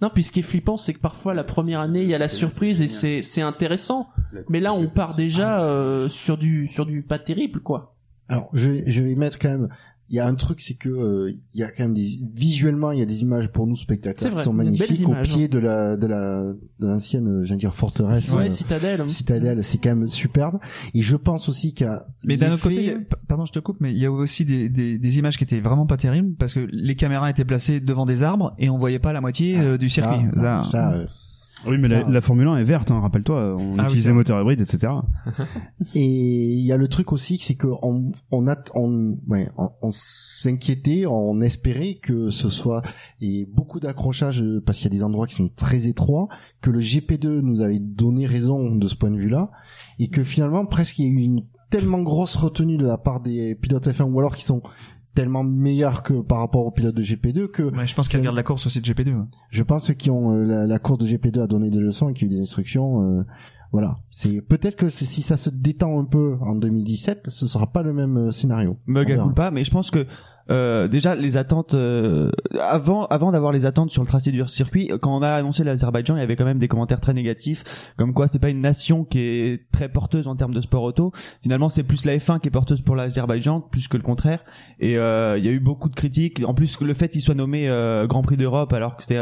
Non, 0.00 0.10
puis 0.14 0.22
ce 0.22 0.30
qui 0.30 0.38
est 0.38 0.42
flippant, 0.44 0.76
c'est 0.76 0.92
que 0.92 1.00
parfois 1.00 1.34
la 1.34 1.42
première 1.42 1.80
année, 1.80 2.02
il 2.02 2.08
y 2.08 2.14
a 2.14 2.18
la 2.18 2.28
surprise 2.28 2.82
et 2.82 2.86
c'est 2.88 3.20
c'est 3.22 3.42
intéressant. 3.42 4.08
Mais 4.48 4.60
là, 4.60 4.72
on 4.72 4.86
part 4.88 5.16
déjà 5.16 5.60
euh, 5.60 6.08
sur 6.08 6.38
du 6.38 6.66
sur 6.68 6.86
du 6.86 7.02
pas 7.02 7.18
terrible, 7.18 7.60
quoi. 7.60 7.96
Alors, 8.28 8.48
je 8.52 8.68
vais, 8.68 8.84
je 8.90 9.02
vais 9.02 9.14
mettre 9.16 9.38
quand 9.38 9.48
même. 9.48 9.68
Il 10.10 10.16
y 10.16 10.20
a 10.20 10.26
un 10.26 10.34
truc, 10.34 10.60
c'est 10.62 10.74
que 10.74 10.88
euh, 10.88 11.32
il 11.52 11.60
y 11.60 11.62
a 11.62 11.68
quand 11.70 11.82
même 11.84 11.92
des 11.94 12.06
visuellement, 12.34 12.92
il 12.92 12.98
y 12.98 13.02
a 13.02 13.04
des 13.04 13.20
images 13.20 13.48
pour 13.48 13.66
nous 13.66 13.76
spectateurs 13.76 14.30
vrai, 14.30 14.40
qui 14.40 14.44
sont 14.44 14.52
magnifiques 14.54 15.06
au 15.06 15.12
images, 15.12 15.34
pied 15.34 15.48
de 15.48 15.58
la 15.58 15.96
de 15.98 16.06
la 16.06 16.42
de 16.80 16.86
l'ancienne, 16.86 17.28
euh, 17.28 17.44
j'allais 17.44 17.58
dire 17.58 17.74
forteresse. 17.74 18.32
Ouais, 18.32 18.46
euh, 18.46 18.50
Citadelle. 18.50 19.08
Citadelle, 19.10 19.62
c'est 19.64 19.76
quand 19.78 19.90
même 19.90 20.08
superbe. 20.08 20.58
Et 20.94 21.02
je 21.02 21.16
pense 21.16 21.48
aussi 21.48 21.74
qu'il 21.74 21.86
y 21.86 21.90
a. 21.90 22.06
Mais 22.24 22.36
d'un 22.38 22.52
autre 22.52 22.62
côté, 22.62 22.94
a- 22.94 22.98
pardon, 23.28 23.44
je 23.44 23.52
te 23.52 23.58
coupe, 23.58 23.76
mais 23.80 23.92
il 23.92 23.98
y 23.98 24.06
a 24.06 24.10
aussi 24.12 24.44
des, 24.46 24.68
des, 24.70 24.96
des 24.98 25.18
images 25.18 25.36
qui 25.36 25.44
étaient 25.44 25.60
vraiment 25.60 25.84
pas 25.86 25.96
terribles 25.98 26.34
parce 26.38 26.54
que 26.54 26.66
les 26.72 26.94
caméras 26.96 27.28
étaient 27.30 27.44
placées 27.44 27.80
devant 27.80 28.06
des 28.06 28.22
arbres 28.22 28.54
et 28.58 28.70
on 28.70 28.78
voyait 28.78 28.98
pas 28.98 29.12
la 29.12 29.20
moitié 29.20 29.58
euh, 29.58 29.76
du 29.76 29.88
circuit. 29.90 30.26
Ah, 30.38 30.62
Ça- 30.64 30.70
ça, 30.70 30.92
euh, 30.94 31.06
Oui, 31.66 31.76
mais 31.78 31.88
la, 31.88 32.08
la 32.08 32.20
Formule 32.20 32.46
1 32.46 32.56
est 32.58 32.64
verte, 32.64 32.90
hein, 32.90 33.00
rappelle-toi. 33.00 33.56
On 33.58 33.74
Ah 33.78 33.82
oui, 33.82 33.86
utilise 33.88 34.04
vrai. 34.04 34.12
moteurs 34.14 34.40
hybrides, 34.40 34.60
etc. 34.60 34.92
Et 35.94 36.04
il 36.52 36.64
y 36.64 36.72
a 36.72 36.76
le 36.76 36.88
truc 36.88 37.12
aussi, 37.12 37.38
c'est 37.38 37.54
que 37.54 37.66
on 37.82 38.12
a 38.46 38.56
on 38.74 39.16
ouais 39.28 39.48
on, 39.56 39.70
on 39.82 39.90
s'inquiétait, 39.92 41.06
on 41.06 41.40
espérait 41.40 41.94
que 41.94 42.30
ce 42.30 42.48
soit 42.48 42.82
et 43.20 43.46
beaucoup 43.52 43.80
d'accrochages 43.80 44.44
parce 44.64 44.78
qu'il 44.78 44.86
y 44.86 44.94
a 44.94 44.96
des 44.96 45.02
endroits 45.02 45.26
qui 45.26 45.34
sont 45.34 45.48
très 45.54 45.86
étroits, 45.88 46.28
que 46.60 46.70
le 46.70 46.80
GP2 46.80 47.40
nous 47.40 47.60
avait 47.60 47.80
donné 47.80 48.26
raison 48.26 48.74
de 48.76 48.86
ce 48.88 48.94
point 48.94 49.10
de 49.10 49.16
vue-là 49.18 49.50
et 49.98 50.08
que 50.08 50.22
finalement 50.24 50.64
presque 50.66 50.98
il 50.98 51.06
y 51.06 51.08
a 51.08 51.10
eu 51.10 51.22
une 51.22 51.44
tellement 51.70 52.02
grosse 52.02 52.34
retenue 52.36 52.76
de 52.78 52.86
la 52.86 52.96
part 52.98 53.20
des 53.20 53.54
pilotes 53.54 53.86
F1 53.88 54.04
ou 54.04 54.18
alors 54.18 54.36
qui 54.36 54.44
sont 54.44 54.62
tellement 55.14 55.42
meilleurs 55.44 56.02
que 56.02 56.14
par 56.14 56.38
rapport 56.38 56.64
aux 56.66 56.70
pilotes 56.70 56.94
de 56.94 57.02
GP2 57.02 57.48
que 57.48 57.62
Ouais, 57.64 57.86
je 57.86 57.94
pense 57.94 58.08
qu'ils 58.08 58.18
regardent 58.20 58.36
la 58.36 58.42
course 58.42 58.66
aussi 58.66 58.80
de 58.80 58.86
GP2. 58.86 59.10
hein. 59.12 59.28
je 59.50 59.62
pense 59.62 59.92
qu'ils 59.94 60.12
ont 60.12 60.32
euh, 60.34 60.44
la, 60.44 60.66
la 60.66 60.78
course 60.78 60.98
de 60.98 61.06
GP2 61.06 61.42
a 61.42 61.46
donné 61.46 61.70
des 61.70 61.80
leçons 61.80 62.08
et 62.08 62.14
qu'il 62.14 62.28
y 62.28 62.30
a 62.30 62.34
eu 62.34 62.36
des 62.36 62.42
instructions. 62.42 63.02
euh, 63.20 63.22
voilà, 63.72 63.98
c'est 64.10 64.40
peut-être 64.40 64.76
que 64.76 64.88
si 64.88 65.20
ça 65.22 65.36
se 65.36 65.50
détend 65.50 66.00
un 66.00 66.04
peu 66.06 66.36
en 66.40 66.54
2017, 66.54 67.28
ce 67.28 67.46
sera 67.46 67.66
pas 67.66 67.82
le 67.82 67.92
même 67.92 68.16
euh, 68.16 68.30
scénario. 68.30 68.78
Mug 68.86 69.12
à 69.12 69.18
culpa, 69.18 69.50
mais 69.50 69.62
je 69.64 69.70
pense 69.70 69.90
que 69.90 70.06
euh, 70.50 70.88
déjà 70.88 71.14
les 71.14 71.36
attentes 71.36 71.74
euh, 71.74 72.30
avant 72.60 73.06
avant 73.06 73.32
d'avoir 73.32 73.52
les 73.52 73.66
attentes 73.66 73.90
sur 73.90 74.02
le 74.02 74.08
tracé 74.08 74.30
du 74.32 74.42
circuit, 74.46 74.90
quand 75.00 75.16
on 75.16 75.22
a 75.22 75.30
annoncé 75.30 75.64
l'Azerbaïdjan, 75.64 76.16
il 76.16 76.20
y 76.20 76.22
avait 76.22 76.36
quand 76.36 76.44
même 76.44 76.58
des 76.58 76.68
commentaires 76.68 77.00
très 77.00 77.12
négatifs, 77.14 77.64
comme 77.96 78.14
quoi 78.14 78.28
c'est 78.28 78.38
pas 78.38 78.50
une 78.50 78.60
nation 78.60 79.04
qui 79.04 79.18
est 79.20 79.70
très 79.72 79.88
porteuse 79.88 80.26
en 80.28 80.36
termes 80.36 80.54
de 80.54 80.60
sport 80.60 80.82
auto. 80.82 81.12
Finalement, 81.42 81.68
c'est 81.68 81.82
plus 81.82 82.04
la 82.04 82.16
F1 82.16 82.40
qui 82.40 82.48
est 82.48 82.50
porteuse 82.50 82.80
pour 82.80 82.96
l'Azerbaïdjan 82.96 83.60
plus 83.60 83.88
que 83.88 83.96
le 83.96 84.02
contraire. 84.02 84.44
Et 84.80 84.96
euh, 84.96 85.36
il 85.38 85.44
y 85.44 85.48
a 85.48 85.52
eu 85.52 85.60
beaucoup 85.60 85.88
de 85.88 85.94
critiques. 85.94 86.42
En 86.46 86.54
plus, 86.54 86.80
le 86.80 86.94
fait 86.94 87.08
qu'il 87.08 87.20
soit 87.20 87.34
nommé 87.34 87.68
euh, 87.68 88.06
Grand 88.06 88.22
Prix 88.22 88.36
d'Europe, 88.36 88.72
alors 88.72 88.96
que 88.96 89.02
c'était 89.02 89.18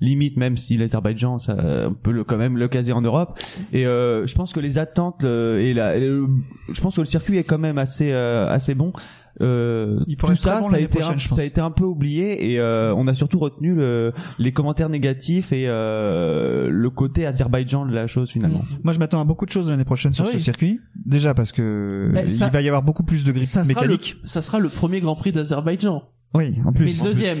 limite, 0.00 0.36
même 0.36 0.56
si 0.56 0.76
l'Azerbaïdjan, 0.76 1.38
ça, 1.38 1.56
on 1.88 1.94
peut 1.94 2.12
le, 2.12 2.24
quand 2.24 2.36
même 2.36 2.56
le 2.56 2.68
caser 2.68 2.92
en 2.92 3.00
Europe. 3.02 3.38
Et 3.72 3.84
je 3.84 4.34
pense 4.34 4.52
que 4.52 4.60
les 4.60 4.78
attentes 4.78 5.24
et, 5.24 5.74
la, 5.74 5.96
et 5.96 6.00
le- 6.00 6.28
je 6.72 6.80
pense 6.80 6.96
que 6.96 7.00
le 7.00 7.06
circuit 7.06 7.36
est 7.38 7.44
quand 7.44 7.58
même 7.58 7.78
assez 7.78 8.12
assez 8.12 8.74
bon. 8.74 8.92
Euh, 9.40 9.98
Il 10.06 10.16
tout 10.16 10.36
ça, 10.36 10.60
bon 10.60 10.68
ça 10.68 10.76
a 10.76 10.80
été 10.80 11.02
un, 11.02 11.16
je 11.16 11.28
pense. 11.28 11.36
ça 11.36 11.42
a 11.42 11.44
été 11.46 11.60
un 11.60 11.70
peu 11.70 11.84
oublié 11.84 12.52
et 12.52 12.58
euh, 12.60 12.94
on 12.94 13.06
a 13.06 13.14
surtout 13.14 13.38
retenu 13.38 13.74
le, 13.74 14.12
les 14.38 14.52
commentaires 14.52 14.90
négatifs 14.90 15.52
et 15.52 15.64
euh, 15.68 16.68
le 16.70 16.90
côté 16.90 17.24
Azerbaïdjan 17.26 17.86
de 17.86 17.94
la 17.94 18.06
chose 18.06 18.30
finalement. 18.30 18.62
Moi, 18.84 18.92
je 18.92 18.98
m'attends 18.98 19.20
à 19.20 19.24
beaucoup 19.24 19.46
de 19.46 19.50
choses 19.50 19.70
l'année 19.70 19.84
prochaine 19.84 20.12
sur 20.12 20.26
Ah 20.26 20.32
ce 20.32 20.38
circuit. 20.38 20.80
Déjà 21.06 21.32
parce 21.34 21.52
que 21.52 22.12
ça- 22.26 22.46
il 22.48 22.52
va 22.52 22.60
y 22.60 22.68
avoir 22.68 22.82
beaucoup 22.82 23.04
plus 23.04 23.24
de 23.24 23.32
grippe 23.32 23.46
Ça 23.46 23.64
sera, 23.64 23.82
le, 23.82 23.88
mécanique. 23.88 24.16
ça 24.24 24.42
sera 24.42 24.58
le 24.58 24.68
premier 24.68 25.00
Grand 25.00 25.16
Prix 25.16 25.32
d'Azerbaïdjan. 25.32 26.02
Oui, 26.34 26.54
en 26.64 26.70
Mais 26.72 26.78
plus. 26.78 26.98
le 27.00 27.04
deuxième. 27.08 27.38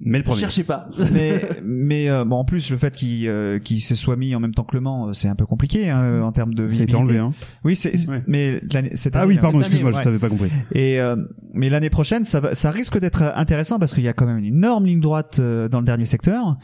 Mais 0.00 0.18
le 0.18 0.24
premier. 0.24 0.40
Cherchez 0.40 0.64
pas. 0.64 0.88
mais 1.12 1.48
mais 1.62 2.10
euh, 2.10 2.24
bon 2.24 2.36
en 2.36 2.44
plus 2.44 2.70
le 2.70 2.76
fait 2.76 2.94
qu'il 2.96 3.28
euh, 3.28 3.58
qu'il 3.60 3.80
se 3.80 3.94
soit 3.94 4.16
mis 4.16 4.34
en 4.34 4.40
même 4.40 4.52
temps 4.52 4.64
que 4.64 4.74
Le 4.76 4.80
Mans 4.80 5.08
euh, 5.08 5.12
c'est 5.12 5.28
un 5.28 5.36
peu 5.36 5.46
compliqué 5.46 5.88
hein, 5.88 6.20
en 6.22 6.32
termes 6.32 6.52
de 6.52 6.64
visibilité. 6.64 6.96
enlevé, 6.96 7.18
hein. 7.18 7.30
Oui 7.64 7.76
c'est 7.76 7.94
mais 8.26 8.60
l'année 8.72 8.90
cette 8.96 9.14
Ah 9.14 9.20
année, 9.20 9.28
oui, 9.28 9.38
hein. 9.38 9.40
pardon, 9.40 9.60
excuse-moi, 9.60 9.90
année, 9.90 9.98
je 9.98 10.04
t'avais 10.04 10.18
pas 10.18 10.28
compris. 10.28 10.50
Et 10.72 11.00
euh, 11.00 11.16
mais 11.52 11.70
l'année 11.70 11.90
prochaine 11.90 12.24
ça 12.24 12.40
va, 12.40 12.54
ça 12.54 12.70
risque 12.72 12.98
d'être 12.98 13.22
intéressant 13.36 13.78
parce 13.78 13.94
qu'il 13.94 14.02
y 14.02 14.08
a 14.08 14.12
quand 14.12 14.26
même 14.26 14.38
une 14.38 14.56
énorme 14.56 14.86
ligne 14.86 15.00
droite 15.00 15.38
euh, 15.38 15.68
dans 15.68 15.78
le 15.78 15.86
dernier 15.86 16.06
secteur 16.06 16.56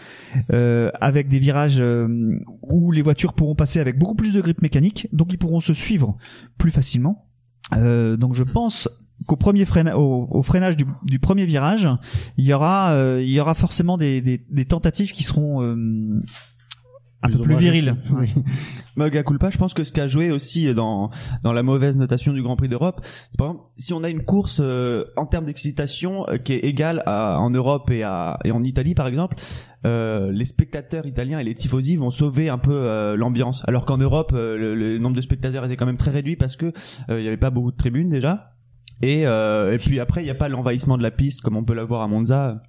euh, 0.53 0.91
avec 1.01 1.29
des 1.29 1.39
virages 1.39 1.79
euh, 1.79 2.09
où 2.63 2.91
les 2.91 3.03
voitures 3.03 3.33
pourront 3.35 3.55
passer 3.55 3.79
avec 3.79 3.97
beaucoup 3.97 4.17
plus 4.17 4.33
de 4.33 4.41
grip 4.41 4.61
mécanique 4.61 5.09
donc 5.13 5.33
ils 5.33 5.39
pourront 5.39 5.61
se 5.61 5.73
suivre 5.73 6.17
plus 6.59 6.73
facilement. 6.73 7.27
Euh, 7.77 8.17
donc 8.17 8.35
je 8.35 8.43
pense 8.43 8.89
qu'au 9.31 9.37
premier 9.37 9.65
freina- 9.65 9.95
au, 9.97 10.27
au 10.29 10.43
freinage 10.43 10.77
du, 10.77 10.85
du 11.05 11.21
premier 11.21 11.47
virage, 11.47 11.89
il 12.37 12.45
y 12.45 12.53
aura 12.53 12.91
euh, 12.91 13.23
il 13.23 13.31
y 13.31 13.39
aura 13.39 13.55
forcément 13.55 13.97
des, 13.97 14.21
des, 14.21 14.45
des 14.51 14.65
tentatives 14.65 15.13
qui 15.13 15.23
seront 15.23 15.63
euh, 15.63 15.77
un 17.23 17.29
peu 17.29 17.39
plus 17.45 17.55
viriles. 17.57 17.97
Oui. 18.11 18.29
Culpa, 19.25 19.51
je 19.55 19.59
pense 19.59 19.73
que 19.75 19.85
ce 19.85 19.93
qui 19.93 20.01
a 20.01 20.09
joué 20.09 20.33
aussi 20.33 20.75
dans 20.75 21.11
dans 21.45 21.53
la 21.53 21.63
mauvaise 21.63 21.97
notation 21.97 22.33
du 22.33 22.43
Grand 22.43 22.57
Prix 22.57 22.69
d'Europe, 22.69 23.01
c'est 23.31 23.37
par 23.39 23.49
exemple 23.49 23.65
si 23.77 23.93
on 23.93 24.03
a 24.03 24.09
une 24.09 24.25
course 24.25 24.59
euh, 24.61 25.05
en 25.17 25.27
termes 25.27 25.45
d'excitation 25.45 26.27
euh, 26.29 26.39
qui 26.39 26.55
est 26.55 26.65
égale 26.65 27.03
à, 27.07 27.39
en 27.39 27.51
Europe 27.51 27.91
et 27.91 28.03
à 28.03 28.39
et 28.45 28.51
en 28.53 28.65
Italie 28.65 28.95
par 28.95 29.07
exemple, 29.07 29.37
euh, 29.87 30.33
les 30.33 30.47
spectateurs 30.47 31.07
italiens 31.07 31.39
et 31.39 31.45
les 31.45 31.55
tifosi 31.55 31.95
vont 31.97 32.11
sauver 32.11 32.49
un 32.49 32.59
peu 32.59 32.73
euh, 32.73 33.17
l'ambiance, 33.17 33.63
alors 33.69 33.85
qu'en 33.85 33.99
Europe 33.99 34.33
euh, 34.35 34.57
le, 34.57 34.75
le 34.75 34.99
nombre 34.99 35.15
de 35.17 35.21
spectateurs 35.23 35.65
était 35.67 35.77
quand 35.77 35.87
même 35.87 35.99
très 35.99 36.11
réduit 36.11 36.37
parce 36.37 36.57
que 36.57 36.73
euh, 37.11 37.21
il 37.21 37.25
y 37.25 37.29
avait 37.29 37.37
pas 37.37 37.51
beaucoup 37.51 37.71
de 37.71 37.77
tribunes 37.77 38.09
déjà. 38.09 38.55
Et, 39.03 39.27
euh, 39.27 39.73
et 39.75 39.79
puis 39.79 39.99
après, 40.01 40.23
il 40.23 40.25
n'y 40.25 40.31
a 40.31 40.35
pas 40.35 40.49
l'envahissement 40.49 40.99
de 40.99 41.03
la 41.03 41.11
piste 41.11 41.41
comme 41.41 41.57
on 41.57 41.65
peut 41.65 41.75
l'avoir 41.75 42.03
à 42.03 42.09
Monza. 42.09 42.63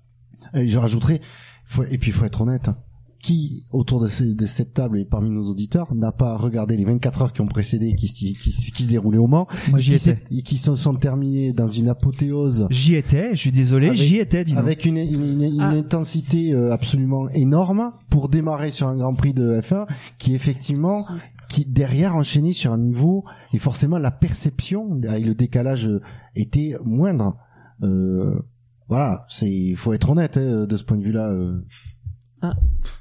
Et 0.54 0.68
je 0.68 0.78
rajouterais, 0.78 1.22
faut, 1.66 1.84
et 1.84 1.98
puis 1.98 2.10
il 2.12 2.14
faut 2.14 2.26
être 2.26 2.42
honnête, 2.42 2.68
hein. 2.68 2.78
qui 3.22 3.66
autour 3.72 4.02
de, 4.02 4.08
cette 4.08 4.74
table 4.74 4.98
et 5.00 5.06
parmi 5.06 5.30
nos 5.30 5.44
auditeurs 5.44 5.94
n'a 5.94 6.12
pas 6.12 6.36
regardé 6.36 6.76
les 6.76 6.84
24 6.86 7.22
heures 7.22 7.34
qui 7.34 7.42
ont 7.42 7.48
précédé 7.48 7.90
et 7.90 7.96
qui, 7.96 8.08
se- 8.08 8.16
qui, 8.16 8.52
se- 8.52 8.72
qui 8.72 8.84
se 8.84 8.90
déroulaient 8.90 9.20
au 9.20 9.28
Mans 9.28 9.48
Moi, 9.70 9.78
et 9.78 9.82
j'y 9.84 9.92
qui 9.92 10.10
étais. 10.10 10.24
et 10.32 10.42
qui 10.42 10.58
se 10.58 10.76
sont 10.76 10.96
terminés 10.96 11.54
dans 11.54 11.68
une 11.68 11.90
apothéose 11.90 12.66
J'y 12.72 12.96
étais, 12.96 13.30
je 13.36 13.40
suis 13.40 13.52
désolé, 13.52 13.94
j'y 13.94 14.18
étais, 14.18 14.44
dis 14.44 14.56
avec 14.56 14.86
une, 14.86 14.98
une, 14.98 15.44
une 15.44 15.62
Ah. 15.62 15.70
intensité 15.70 16.54
euh, 16.54 16.72
absolument 16.74 17.30
énorme 17.30 17.92
pour 18.10 18.28
démarrer 18.30 18.72
sur 18.72 18.88
un 18.88 18.96
Grand 18.98 19.14
Prix 19.14 19.34
de 19.34 19.60
F1 19.62 19.86
qui 20.18 20.34
effectivement 20.34 21.06
qui 21.50 21.66
derrière 21.66 22.16
enchaînait 22.16 22.54
sur 22.54 22.72
un 22.72 22.78
niveau 22.80 23.26
et 23.54 23.60
forcément 23.60 23.98
la 24.00 24.10
perception 24.10 25.00
avec 25.08 25.26
le 25.26 25.36
décalage 25.36 25.86
euh, 25.88 26.02
était 26.36 26.76
moindre 26.86 27.36
euh, 27.84 28.40
voilà 28.88 29.26
c'est 29.30 29.50
il 29.50 29.76
faut 29.76 29.94
être 29.94 30.10
honnête 30.10 30.38
hein, 30.38 30.66
de 30.68 30.78
ce 30.78 30.84
point 30.84 30.98
de 30.98 31.04
vue 31.04 31.12
là 31.12 31.30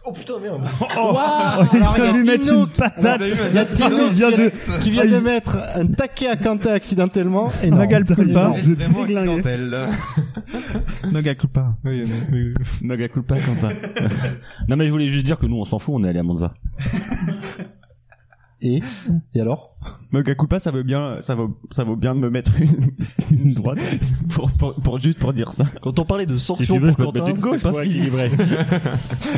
Oh 0.04 0.12
putain, 0.12 0.38
merde. 0.38 0.60
Waouh 0.96 1.66
il 1.72 1.82
Alors, 1.82 1.94
vient 1.94 2.04
il 2.04 2.04
y 2.04 2.08
a 2.08 2.12
lui 2.12 2.26
mettre 2.26 2.44
Tino- 2.44 2.60
une 2.66 2.66
patate. 2.68 3.22
il 3.22 3.54
y 3.54 3.58
a 3.58 3.64
Tino 3.64 3.96
Il 4.08 4.12
vient 4.12 4.30
de- 4.30 4.52
qui 4.82 4.90
vient 4.90 5.06
de 5.06 5.18
mettre 5.18 5.56
un 5.76 5.86
taquet 5.86 6.28
à 6.28 6.36
Quentin 6.36 6.72
accidentellement 6.74 7.48
et 7.62 7.70
Magal 7.70 8.04
culpa. 8.04 8.52
C'est 8.60 8.74
vraiment 8.74 9.06
déglingué. 9.06 9.30
accidentel. 9.38 9.88
Magal 11.10 11.36
culpa. 11.36 11.74
Oui, 11.86 12.02
mais- 12.06 12.52
mais- 12.82 12.86
Mega 12.86 13.08
culpa, 13.08 13.36
Quentin. 13.40 13.70
non, 14.68 14.76
mais 14.76 14.84
je 14.84 14.90
voulais 14.90 15.06
juste 15.06 15.24
dire 15.24 15.38
que 15.38 15.46
nous, 15.46 15.56
on 15.56 15.64
s'en 15.64 15.78
fout, 15.78 15.94
on 15.96 16.04
est 16.04 16.08
allé 16.10 16.18
à 16.18 16.22
Monza. 16.22 16.52
et 18.62 18.82
et 19.34 19.40
alors? 19.40 19.76
Mega 20.12 20.34
culpa, 20.34 20.60
ça 20.60 20.70
veut 20.70 20.82
bien, 20.82 21.16
ça 21.22 21.34
vaut, 21.34 21.56
ça 21.70 21.84
vaut 21.84 21.96
bien 21.96 22.14
de 22.14 22.20
me 22.20 22.28
mettre 22.30 22.52
une, 22.60 22.90
une 23.30 23.54
droite 23.54 23.78
pour, 24.28 24.50
pour, 24.52 24.74
pour 24.74 24.98
juste 24.98 25.18
pour 25.18 25.32
dire 25.32 25.52
ça. 25.52 25.64
Quand 25.82 25.98
on 25.98 26.04
parlait 26.04 26.26
de 26.26 26.36
Si 26.36 26.52
veux, 26.78 26.90
je 26.90 26.96
pour 26.96 27.12
Quentin, 27.12 27.26
une 27.28 27.36
c'était 27.36 27.48
gauche 27.48 27.62
pas 27.62 27.72
équilibrer. 27.84 28.30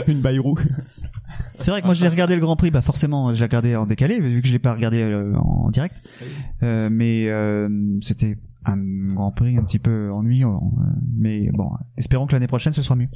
une 0.09 0.21
Bayrou. 0.21 0.57
C'est 1.55 1.71
vrai 1.71 1.81
que 1.81 1.87
moi 1.87 1.95
j'ai 1.95 2.09
regardé 2.09 2.35
le 2.35 2.41
Grand 2.41 2.57
Prix, 2.57 2.71
bah 2.71 2.83
forcément 2.83 3.33
j'ai 3.33 3.45
regardé 3.45 3.77
en 3.77 3.87
décalé 3.87 4.21
vu 4.21 4.43
que 4.43 4.49
je 4.49 4.53
l'ai 4.53 4.59
pas 4.59 4.75
regardé 4.75 5.01
euh, 5.03 5.35
en 5.37 5.71
direct. 5.71 5.97
Euh, 6.63 6.89
mais 6.91 7.29
euh, 7.29 7.69
c'était 8.01 8.37
un 8.65 8.77
Grand 9.15 9.31
Prix 9.31 9.57
un 9.57 9.63
petit 9.63 9.79
peu 9.79 10.11
ennuyant. 10.13 10.73
euh, 10.79 10.85
mais 11.17 11.51
bon, 11.53 11.71
espérons 11.97 12.27
que 12.27 12.33
l'année 12.33 12.47
prochaine 12.49 12.73
ce 12.73 12.83
sera 12.83 12.97
mieux. 12.97 13.09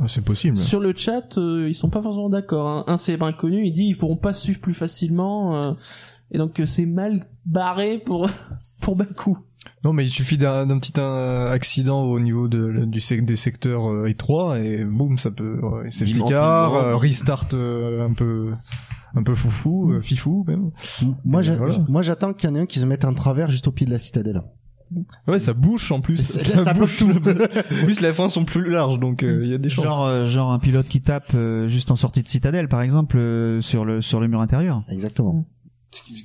Ah, 0.00 0.08
c'est 0.08 0.24
possible. 0.24 0.58
Sur 0.58 0.80
le 0.80 0.94
chat, 0.94 1.38
euh, 1.38 1.68
ils 1.68 1.74
sont 1.74 1.88
pas 1.88 2.02
forcément 2.02 2.28
d'accord. 2.28 2.68
hein. 2.68 2.84
Un 2.86 2.96
célèbre 2.96 3.26
inconnu, 3.26 3.66
il 3.66 3.72
dit 3.72 3.84
ils 3.84 3.96
pourront 3.96 4.16
pas 4.16 4.34
suivre 4.34 4.60
plus 4.60 4.74
facilement, 4.74 5.56
euh, 5.56 5.72
et 6.30 6.38
donc 6.38 6.60
euh, 6.60 6.66
c'est 6.66 6.86
mal 6.86 7.26
barré 7.46 7.98
pour 7.98 8.28
pour 8.80 8.96
Bakou. 8.96 9.38
Non, 9.84 9.92
mais 9.92 10.04
il 10.04 10.10
suffit 10.10 10.38
d'un 10.38 10.66
petit 10.78 10.92
euh, 10.98 11.50
accident 11.50 12.02
au 12.02 12.20
niveau 12.20 12.46
de, 12.48 12.84
du 12.84 13.00
sec- 13.00 13.24
des 13.24 13.36
secteurs 13.36 13.86
euh, 13.90 14.06
étroits 14.06 14.58
et 14.60 14.84
boum, 14.84 15.18
ça 15.18 15.30
peut. 15.30 15.58
ouais, 15.60 15.90
safety 15.90 16.22
car, 16.28 16.74
euh, 16.74 16.96
restart 16.96 17.48
euh, 17.54 18.06
un 18.06 18.12
peu, 18.12 18.52
un 19.14 19.22
peu 19.22 19.34
foufou, 19.34 19.92
euh, 19.92 20.00
fifou 20.00 20.44
même. 20.46 20.70
voilà. 21.24 21.78
moi 21.88 22.02
j'attends 22.02 22.32
qu'il 22.32 22.48
y 22.48 22.52
en 22.52 22.56
ait 22.56 22.60
un 22.60 22.66
qui 22.66 22.78
se 22.80 22.84
mette 22.84 23.04
en 23.04 23.14
travers 23.14 23.50
juste 23.50 23.66
au 23.66 23.72
pied 23.72 23.86
de 23.86 23.92
la 23.92 23.98
citadelle 23.98 24.42
Ouais, 25.26 25.38
ça 25.38 25.52
bouche 25.52 25.90
en 25.92 26.00
plus. 26.00 26.16
Ça- 26.22 26.64
ça 26.64 26.72
bloque 26.72 26.96
tout. 26.96 27.10
en 27.10 27.20
plus, 27.84 28.00
les 28.00 28.10
F1 28.10 28.28
sont 28.30 28.44
plus 28.44 28.70
larges, 28.70 28.98
donc 29.00 29.22
euh, 29.22 29.40
il 29.44 29.50
y 29.50 29.54
a 29.54 29.58
des 29.58 29.68
chances. 29.68 29.84
Genre 29.84 30.04
euh, 30.04 30.26
genre 30.26 30.52
un 30.52 30.58
pilote 30.58 30.86
qui 30.88 31.00
tape 31.00 31.32
euh, 31.34 31.66
juste 31.68 31.90
en 31.90 31.96
sortie 31.96 32.22
de 32.22 32.28
citadelle 32.28 32.68
par 32.68 32.82
exemple 32.82 33.18
euh, 33.18 33.60
sur 33.60 33.84
le 33.84 34.00
sur 34.00 34.20
le 34.20 34.28
mur 34.28 34.40
intérieur. 34.40 34.82
exactement 34.88 35.44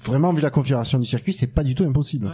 vraiment 0.04 0.34
vu 0.34 0.42
la 0.42 0.50
configuration 0.50 1.00
du 1.00 1.06
circuit 1.06 1.32
c'est 1.34 1.48
pas 1.48 1.64
du 1.64 1.76
tout 1.76 1.84
impossible 1.84 2.30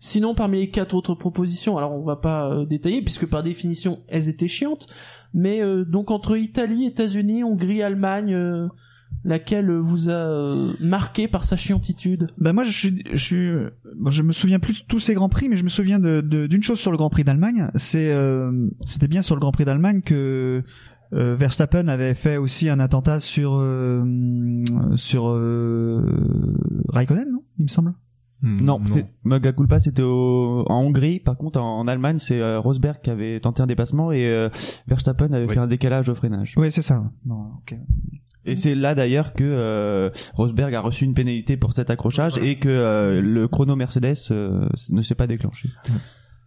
Sinon, 0.00 0.36
parmi 0.36 0.58
les 0.60 0.70
quatre 0.70 0.94
autres 0.94 1.16
propositions, 1.16 1.76
alors 1.76 1.92
on 1.92 2.04
va 2.04 2.14
pas 2.14 2.48
euh, 2.52 2.64
détailler 2.64 3.02
puisque 3.02 3.26
par 3.26 3.42
définition 3.42 3.98
elles 4.06 4.28
étaient 4.28 4.46
chiantes, 4.46 4.86
mais 5.34 5.60
euh, 5.60 5.84
donc 5.84 6.12
entre 6.12 6.36
Italie, 6.36 6.86
États-Unis, 6.86 7.42
Hongrie, 7.42 7.82
Allemagne, 7.82 8.32
euh, 8.32 8.68
laquelle 9.24 9.70
vous 9.72 10.08
a 10.08 10.12
euh, 10.12 10.72
marqué 10.80 11.28
par 11.28 11.44
sa 11.44 11.56
chiantitude? 11.56 12.28
Bah 12.38 12.52
moi 12.52 12.64
je 12.64 12.70
suis 12.70 13.02
je 13.12 13.16
suis 13.24 13.50
bon, 13.96 14.10
je 14.10 14.22
me 14.22 14.32
souviens 14.32 14.58
plus 14.58 14.82
de 14.82 14.86
tous 14.86 14.98
ces 15.00 15.14
grands 15.14 15.28
prix 15.28 15.48
mais 15.48 15.56
je 15.56 15.64
me 15.64 15.68
souviens 15.68 15.98
de 15.98 16.20
de- 16.20 16.46
d'une 16.46 16.62
chose 16.62 16.78
sur 16.78 16.90
le 16.90 16.96
Grand 16.96 17.10
Prix 17.10 17.24
d'Allemagne, 17.24 17.68
c'est 17.74 18.12
euh, 18.12 18.68
c'était 18.84 19.08
bien 19.08 19.22
sur 19.22 19.34
le 19.34 19.40
Grand 19.40 19.52
Prix 19.52 19.64
d'Allemagne 19.64 20.00
que 20.02 20.62
euh, 21.14 21.36
Verstappen 21.36 21.88
avait 21.88 22.14
fait 22.14 22.36
aussi 22.36 22.68
un 22.68 22.80
attentat 22.80 23.20
sur 23.20 23.56
euh, 23.56 24.04
sur 24.96 25.28
euh, 25.28 26.56
Raikkonen 26.88 27.30
non? 27.32 27.42
Il 27.58 27.64
me 27.64 27.68
semble. 27.68 27.94
Hmm, 28.40 28.60
Non, 28.62 28.80
culpa, 29.52 29.80
c'était 29.80 30.02
au, 30.02 30.64
en 30.68 30.82
Hongrie. 30.84 31.18
Par 31.18 31.36
contre, 31.36 31.60
en, 31.60 31.80
en 31.80 31.88
Allemagne, 31.88 32.18
c'est 32.20 32.40
euh, 32.40 32.60
Rosberg 32.60 33.00
qui 33.02 33.10
avait 33.10 33.40
tenté 33.40 33.62
un 33.62 33.66
dépassement 33.66 34.12
et 34.12 34.28
euh, 34.28 34.48
Verstappen 34.86 35.32
avait 35.32 35.48
fait 35.48 35.58
un 35.58 35.66
décalage 35.66 36.08
au 36.08 36.14
freinage. 36.14 36.54
oui 36.56 36.70
c'est 36.70 36.82
ça. 36.82 37.10
Non, 37.26 37.50
ok. 37.62 37.76
Et 38.48 38.56
c'est 38.56 38.74
là 38.74 38.94
d'ailleurs 38.94 39.32
que 39.34 39.44
euh, 39.44 40.10
Rosberg 40.34 40.74
a 40.74 40.80
reçu 40.80 41.04
une 41.04 41.14
pénalité 41.14 41.56
pour 41.56 41.72
cet 41.72 41.90
accrochage 41.90 42.38
et 42.38 42.56
que 42.58 42.68
euh, 42.68 43.20
le 43.20 43.46
chrono 43.48 43.76
Mercedes 43.76 44.14
euh, 44.30 44.66
ne 44.90 45.02
s'est 45.02 45.14
pas 45.14 45.26
déclenché. 45.26 45.68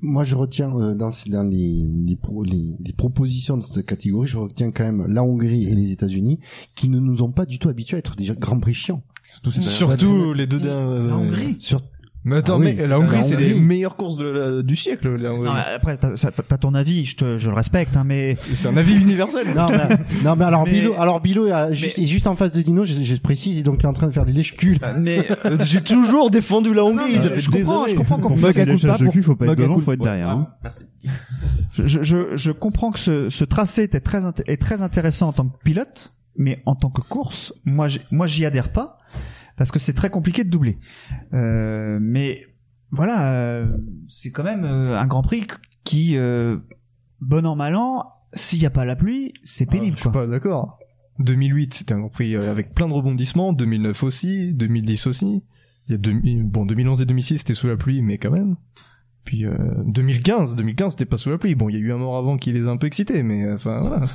moi 0.01 0.23
je 0.23 0.35
retiens 0.35 0.75
euh, 0.75 0.95
dans, 0.95 1.11
dans 1.27 1.43
les, 1.43 1.85
les, 2.07 2.15
pro- 2.15 2.43
les, 2.43 2.73
les 2.83 2.93
propositions 2.93 3.55
de 3.57 3.61
cette 3.61 3.85
catégorie 3.85 4.27
je 4.27 4.37
retiens 4.37 4.71
quand 4.71 4.83
même 4.83 5.05
la 5.07 5.23
Hongrie 5.23 5.67
et 5.69 5.75
les 5.75 5.91
États-Unis 5.91 6.39
qui 6.75 6.89
ne 6.89 6.99
nous 6.99 7.21
ont 7.21 7.31
pas 7.31 7.45
du 7.45 7.59
tout 7.59 7.69
habitués 7.69 7.97
à 7.97 7.99
être 7.99 8.15
des 8.15 8.25
grands 8.39 8.59
prix 8.59 8.73
chiants 8.73 9.03
Surtout 9.51 10.33
les 10.33 10.47
deux 10.47 10.59
derniers. 10.59 11.07
La 11.07 11.15
Hongrie 11.15 11.55
sur 11.59 11.81
Mais 12.23 12.35
attends, 12.37 12.53
Ah 12.55 12.57
oui, 12.59 12.75
mais 12.77 12.85
la 12.87 12.99
Hongrie, 12.99 13.23
c'est 13.23 13.35
les 13.35 13.55
meilleures 13.59 13.95
courses 13.95 14.15
de 14.15 14.25
la- 14.25 14.61
du 14.61 14.75
siècle. 14.75 15.09
La. 15.15 15.29
Non, 15.31 15.41
mais 15.53 15.61
après 15.75 15.97
t'as 15.97 16.57
ton 16.57 16.75
avis 16.75 17.05
je 17.05 17.15
te 17.15 17.37
je 17.39 17.49
le 17.49 17.55
respecte 17.55 17.97
hein, 17.97 18.03
mais 18.05 18.35
C'est 18.37 18.67
un 18.67 18.77
avis 18.77 18.93
universel. 18.93 19.47
non 19.55 19.65
mais, 19.69 19.95
non, 20.23 20.35
mais 20.35 20.45
alors 20.45 20.65
Mais- 20.65 20.71
Bilo 20.71 20.93
alors 20.99 21.19
Bilo 21.19 21.47
est, 21.47 21.73
juste, 21.73 21.97
est 21.97 22.05
juste 22.05 22.27
en 22.27 22.35
face 22.35 22.51
de 22.51 22.61
Dino 22.61 22.85
je, 22.85 22.93
je 23.01 23.15
précise 23.15 23.63
donc 23.63 23.77
il 23.81 23.85
est 23.85 23.89
en 23.89 23.93
train 23.93 24.05
de 24.05 24.11
faire 24.11 24.25
des 24.27 24.33
lèches-culs 24.33 24.77
mais 24.99 25.27
Euh, 25.45 25.57
J'ai 25.61 25.81
toujours 25.81 26.29
défendu 26.29 26.73
la 26.73 26.83
Hongrie. 26.85 27.13
Non, 27.15 27.19
mais 27.19 27.19
depuis 27.19 27.41
je 27.41 27.49
comprends, 27.49 27.87
je 27.87 27.95
comprends 27.95 28.19
qu'on 28.19 28.35
lâchages 28.35 28.99
de 28.99 29.07
cul, 29.09 29.23
faut 29.23 29.35
pas 29.35 29.47
être 29.47 29.55
devant, 29.55 29.79
faut 29.79 29.91
être 29.93 30.01
derrière. 30.03 30.29
hein. 30.29 30.47
Merci. 30.63 30.83
je, 31.75 32.03
je, 32.03 32.35
je 32.37 32.51
comprends 32.51 32.91
que 32.91 32.99
ce, 32.99 33.29
ce 33.29 33.43
tracé 33.43 33.83
était 33.83 33.99
très, 33.99 34.21
est 34.47 34.61
très 34.61 34.81
intéressant 34.81 35.29
en 35.29 35.33
tant 35.33 35.45
que 35.47 35.57
pilote, 35.63 36.11
mais 36.37 36.61
en 36.65 36.75
tant 36.75 36.89
que 36.89 37.01
course, 37.01 37.53
moi, 37.65 37.87
moi, 38.11 38.27
j'y 38.27 38.45
adhère 38.45 38.71
pas 38.71 38.97
parce 39.61 39.71
que 39.71 39.77
c'est 39.77 39.93
très 39.93 40.09
compliqué 40.09 40.43
de 40.43 40.49
doubler. 40.49 40.79
Euh, 41.35 41.99
mais 42.01 42.47
voilà, 42.89 43.31
euh, 43.31 43.77
c'est 44.07 44.31
quand 44.31 44.43
même 44.43 44.63
euh, 44.63 44.97
un 44.99 45.05
Grand 45.05 45.21
Prix 45.21 45.45
qui, 45.83 46.17
bon 46.17 47.45
an 47.45 47.55
mal 47.55 47.75
an, 47.75 48.07
s'il 48.33 48.57
n'y 48.57 48.65
a 48.65 48.71
pas 48.71 48.85
la 48.85 48.95
pluie, 48.95 49.33
c'est 49.43 49.67
Ah, 49.69 49.71
pénible. 49.71 49.97
je 49.97 50.01
suis 50.01 50.09
quoi. 50.09 50.21
pas 50.21 50.27
d'accord. 50.27 50.79
2008, 51.19 51.75
c'était 51.75 51.93
un 51.93 51.99
Grand 51.99 52.09
Prix 52.09 52.35
avec 52.35 52.73
plein 52.73 52.87
de 52.87 52.93
rebondissements. 52.93 53.53
2009 53.53 54.01
aussi, 54.01 54.51
2010 54.53 55.05
aussi. 55.05 55.43
Il 55.87 55.91
y 55.91 55.93
a 55.93 55.97
2000 55.99 56.43
bon 56.45 56.65
2011 56.65 57.03
et 57.03 57.05
2006 57.05 57.37
c'était 57.37 57.53
sous 57.53 57.67
la 57.67 57.77
pluie, 57.77 58.01
mais 58.01 58.17
quand 58.17 58.31
même. 58.31 58.55
Puis 59.25 59.45
euh, 59.45 59.53
2015, 59.85 60.55
2015 60.55 60.93
c'était 60.93 61.05
pas 61.05 61.17
sous 61.17 61.29
la 61.29 61.37
pluie. 61.37 61.53
Bon, 61.53 61.69
il 61.69 61.73
y 61.75 61.77
a 61.77 61.81
eu 61.81 61.91
un 61.93 61.97
mort 61.97 62.17
avant 62.17 62.37
qui 62.37 62.51
les 62.51 62.65
a 62.65 62.71
un 62.71 62.77
peu 62.77 62.87
excités, 62.87 63.21
mais 63.21 63.51
enfin 63.51 63.79
voilà. 63.81 64.05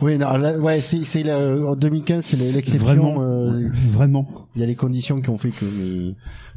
Oui 0.00 0.16
non 0.18 0.36
là, 0.36 0.58
ouais 0.58 0.80
c'est 0.80 1.04
c'est 1.04 1.22
la- 1.22 1.56
en 1.70 1.76
2015 1.76 2.24
c'est 2.24 2.36
l'exception 2.36 2.84
Vraiment, 2.86 3.22
euh, 3.22 3.68
vraiment. 3.90 4.28
il 4.54 4.60
y 4.60 4.64
a 4.64 4.66
les 4.66 4.76
conditions 4.76 5.20
qui 5.20 5.30
ont 5.30 5.38
fait 5.38 5.50
que 5.50 5.64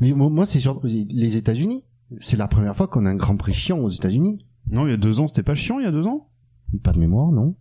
mais, 0.02 0.11
mais 0.14 0.30
moi 0.30 0.45
c'est 0.45 0.60
sur 0.60 0.80
les 0.84 1.38
États-Unis 1.38 1.84
c'est 2.22 2.38
la 2.38 2.47
première 2.47 2.76
fois 2.76 2.88
qu'on 2.88 3.06
a 3.06 3.10
un 3.10 3.15
Grand 3.15 3.35
Prix 3.35 3.53
chiant 3.53 3.80
aux 3.80 3.89
États-Unis 3.89 4.45
Non, 4.72 4.85
il 4.88 4.91
y 4.91 4.93
a 4.93 4.97
deux 4.97 5.19
ans, 5.19 5.27
c'était 5.27 5.43
pas 5.43 5.56
chiant, 5.56 5.80
il 5.80 5.85
y 5.85 5.88
a 5.88 5.91
deux 5.91 6.06
ans? 6.06 6.30
Pas 6.84 6.91
de 6.91 6.99
mémoire, 6.99 7.31
non. 7.31 7.56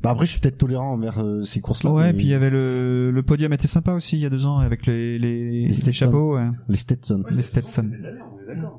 Bah 0.00 0.10
après, 0.10 0.26
je 0.26 0.30
suis 0.30 0.40
peut-être 0.40 0.58
tolérant 0.58 0.92
envers 0.92 1.18
euh, 1.18 1.42
ces 1.42 1.60
courses-là. 1.60 1.90
Ouais, 1.90 2.12
mais- 2.12 2.14
puis 2.16 2.26
il 2.26 2.30
y 2.30 2.34
avait 2.34 2.50
le, 2.50 3.10
le 3.10 3.22
podium 3.24 3.52
était 3.52 3.66
sympa 3.66 3.92
aussi 3.94 4.16
il 4.16 4.20
y 4.20 4.26
a 4.26 4.30
deux 4.30 4.46
ans 4.46 4.58
avec 4.58 4.86
les, 4.86 5.18
les, 5.18 5.66
les, 5.66 5.74
Stetson. 5.74 5.92
chapeaux. 5.92 6.36
Ouais. 6.36 6.48
Les 6.68 6.76
Stetson. 6.76 7.24
Les 7.30 7.42
Stetson. 7.42 7.90
Il 7.92 8.00
y, 8.00 8.06
a, 8.06 8.72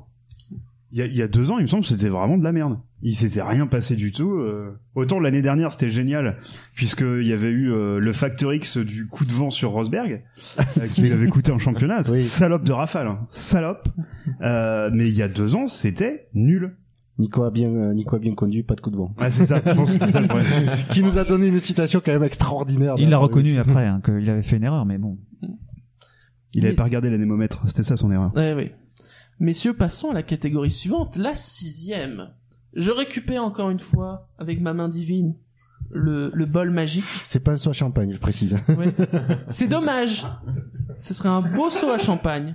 il 0.92 1.16
y 1.16 1.22
a 1.22 1.28
deux 1.28 1.50
ans, 1.50 1.58
il 1.58 1.62
me 1.62 1.66
semble 1.68 1.82
que 1.82 1.88
c'était 1.88 2.08
vraiment 2.08 2.36
de 2.36 2.42
la 2.44 2.52
merde. 2.52 2.78
Il 3.02 3.14
s'était 3.16 3.42
rien 3.42 3.66
passé 3.66 3.96
du 3.96 4.12
tout. 4.12 4.32
euh. 4.32 4.72
Autant 4.94 5.20
l'année 5.20 5.40
dernière, 5.40 5.72
c'était 5.72 5.88
génial, 5.88 6.36
puisqu'il 6.74 7.26
y 7.26 7.32
avait 7.32 7.48
eu 7.50 7.72
euh, 7.72 7.98
le 7.98 8.12
Factor 8.12 8.52
X 8.52 8.76
du 8.76 9.06
coup 9.06 9.24
de 9.24 9.32
vent 9.32 9.50
sur 9.50 9.70
Rosberg, 9.70 10.22
euh, 10.78 10.86
qui 10.88 11.00
lui 11.02 11.12
avait 11.12 11.28
coûté 11.28 11.52
en 11.52 11.58
championnat. 11.58 12.02
Salope 12.02 12.64
de 12.64 12.72
rafale. 12.72 13.06
hein. 13.06 13.20
Salope. 13.28 13.88
Euh, 14.42 14.90
mais 14.92 15.08
il 15.08 15.14
y 15.14 15.22
a 15.22 15.28
deux 15.28 15.54
ans, 15.54 15.66
c'était 15.66 16.28
nul. 16.34 16.76
Nico 17.18 17.42
a 17.44 17.50
bien, 17.50 17.68
euh, 17.68 17.92
Nico 17.94 18.16
a 18.16 18.18
bien 18.18 18.34
conduit, 18.34 18.62
pas 18.62 18.74
de 18.74 18.80
coup 18.80 18.90
de 18.90 18.96
vent. 18.96 19.14
Ouais, 19.20 19.30
c'est 19.30 19.44
ça. 19.46 19.60
Je 19.64 19.72
pense 19.74 19.92
que 19.92 19.98
c'est 20.04 20.10
ça 20.10 20.20
le 20.22 20.26
problème. 20.26 20.46
Qui 20.90 21.02
nous 21.02 21.18
a 21.18 21.24
donné 21.24 21.48
une 21.48 21.60
citation 21.60 22.00
quand 22.04 22.12
même 22.12 22.24
extraordinaire. 22.24 22.94
Il 22.98 23.10
l'a 23.10 23.18
reconnu 23.18 23.52
Oui, 23.52 23.58
après 23.58 23.86
hein, 23.86 24.00
qu'il 24.04 24.28
avait 24.30 24.40
fait 24.42 24.56
une 24.56 24.64
erreur, 24.64 24.86
mais 24.86 24.96
bon. 24.98 25.18
Il 26.54 26.64
avait 26.66 26.74
pas 26.74 26.84
regardé 26.84 27.10
l'anémomètre. 27.10 27.62
C'était 27.66 27.82
ça 27.84 27.96
son 27.96 28.10
erreur. 28.10 28.32
Ouais, 28.34 28.54
oui. 28.56 28.72
Messieurs, 29.40 29.72
passons 29.72 30.10
à 30.10 30.14
la 30.14 30.22
catégorie 30.22 30.70
suivante, 30.70 31.16
la 31.16 31.34
sixième. 31.34 32.28
Je 32.74 32.90
récupère 32.90 33.42
encore 33.42 33.70
une 33.70 33.80
fois, 33.80 34.28
avec 34.38 34.60
ma 34.60 34.74
main 34.74 34.90
divine, 34.90 35.34
le, 35.88 36.30
le 36.34 36.44
bol 36.44 36.70
magique. 36.70 37.06
C'est 37.24 37.42
pas 37.42 37.52
un 37.52 37.56
saut 37.56 37.70
à 37.70 37.72
champagne, 37.72 38.12
je 38.12 38.18
précise. 38.18 38.58
Ouais. 38.76 38.94
C'est 39.48 39.66
dommage. 39.66 40.26
Ce 40.94 41.14
serait 41.14 41.30
un 41.30 41.40
beau 41.40 41.70
saut 41.70 41.90
à 41.90 41.96
champagne. 41.96 42.52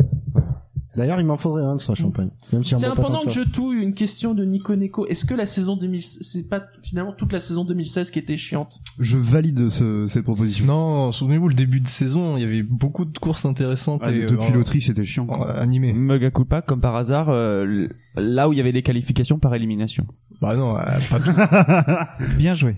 D'ailleurs, 0.96 1.20
il 1.20 1.26
m'en 1.26 1.38
faudrait 1.38 1.64
un 1.64 1.76
de 1.76 1.82
saut 1.82 1.92
à 1.92 1.96
champagne. 1.96 2.30
Même 2.54 2.64
si 2.64 2.76
Tiens, 2.76 2.96
pendant 2.96 3.22
que 3.22 3.30
je 3.30 3.42
touille 3.42 3.82
une 3.82 3.94
question 3.94 4.34
de 4.34 4.46
Nico 4.46 4.76
Neko, 4.76 5.06
est-ce 5.08 5.26
que 5.26 5.34
la 5.34 5.46
saison 5.46 5.76
2000, 5.76 6.02
c'est 6.02 6.48
pas 6.48 6.64
finalement 6.84 7.12
toute 7.12 7.34
la 7.34 7.40
saison 7.40 7.66
2016 7.66 8.12
qui 8.12 8.20
était 8.20 8.38
chiante? 8.38 8.80
Je 9.00 9.18
valide 9.18 9.70
ce, 9.70 10.08
cette 10.08 10.24
proposition. 10.24 10.66
Non, 10.66 11.12
souvenez-vous, 11.12 11.50
le 11.50 11.54
début 11.56 11.82
de 11.82 11.88
saison, 11.88 12.38
il 12.38 12.42
y 12.42 12.46
avait 12.46 12.64
beaucoup 12.64 13.06
de 13.06 13.18
courses 13.18 13.46
intéressantes. 13.46 14.02
Ah, 14.06 14.12
et, 14.12 14.26
depuis 14.26 14.52
euh, 14.52 14.54
l'Autriche, 14.56 14.88
c'était 14.88 15.04
chiant. 15.04 15.28
euh, 15.30 15.62
animé. 15.62 15.92
Mega 15.94 16.32
culpa, 16.32 16.62
comme 16.62 16.80
par 16.82 16.96
hasard, 16.96 17.28
euh, 17.30 17.88
là 18.16 18.48
où 18.48 18.54
il 18.54 18.58
y 18.58 18.62
avait 18.62 18.72
des 18.72 18.84
qualifications 18.84 19.38
par 19.40 19.54
élimination. 19.54 20.06
Bah 20.42 20.56
non, 20.56 20.78
euh, 20.78 20.82
pas 21.10 21.20
tout. 21.20 22.26
Bien 22.38 22.54
joué. 22.54 22.78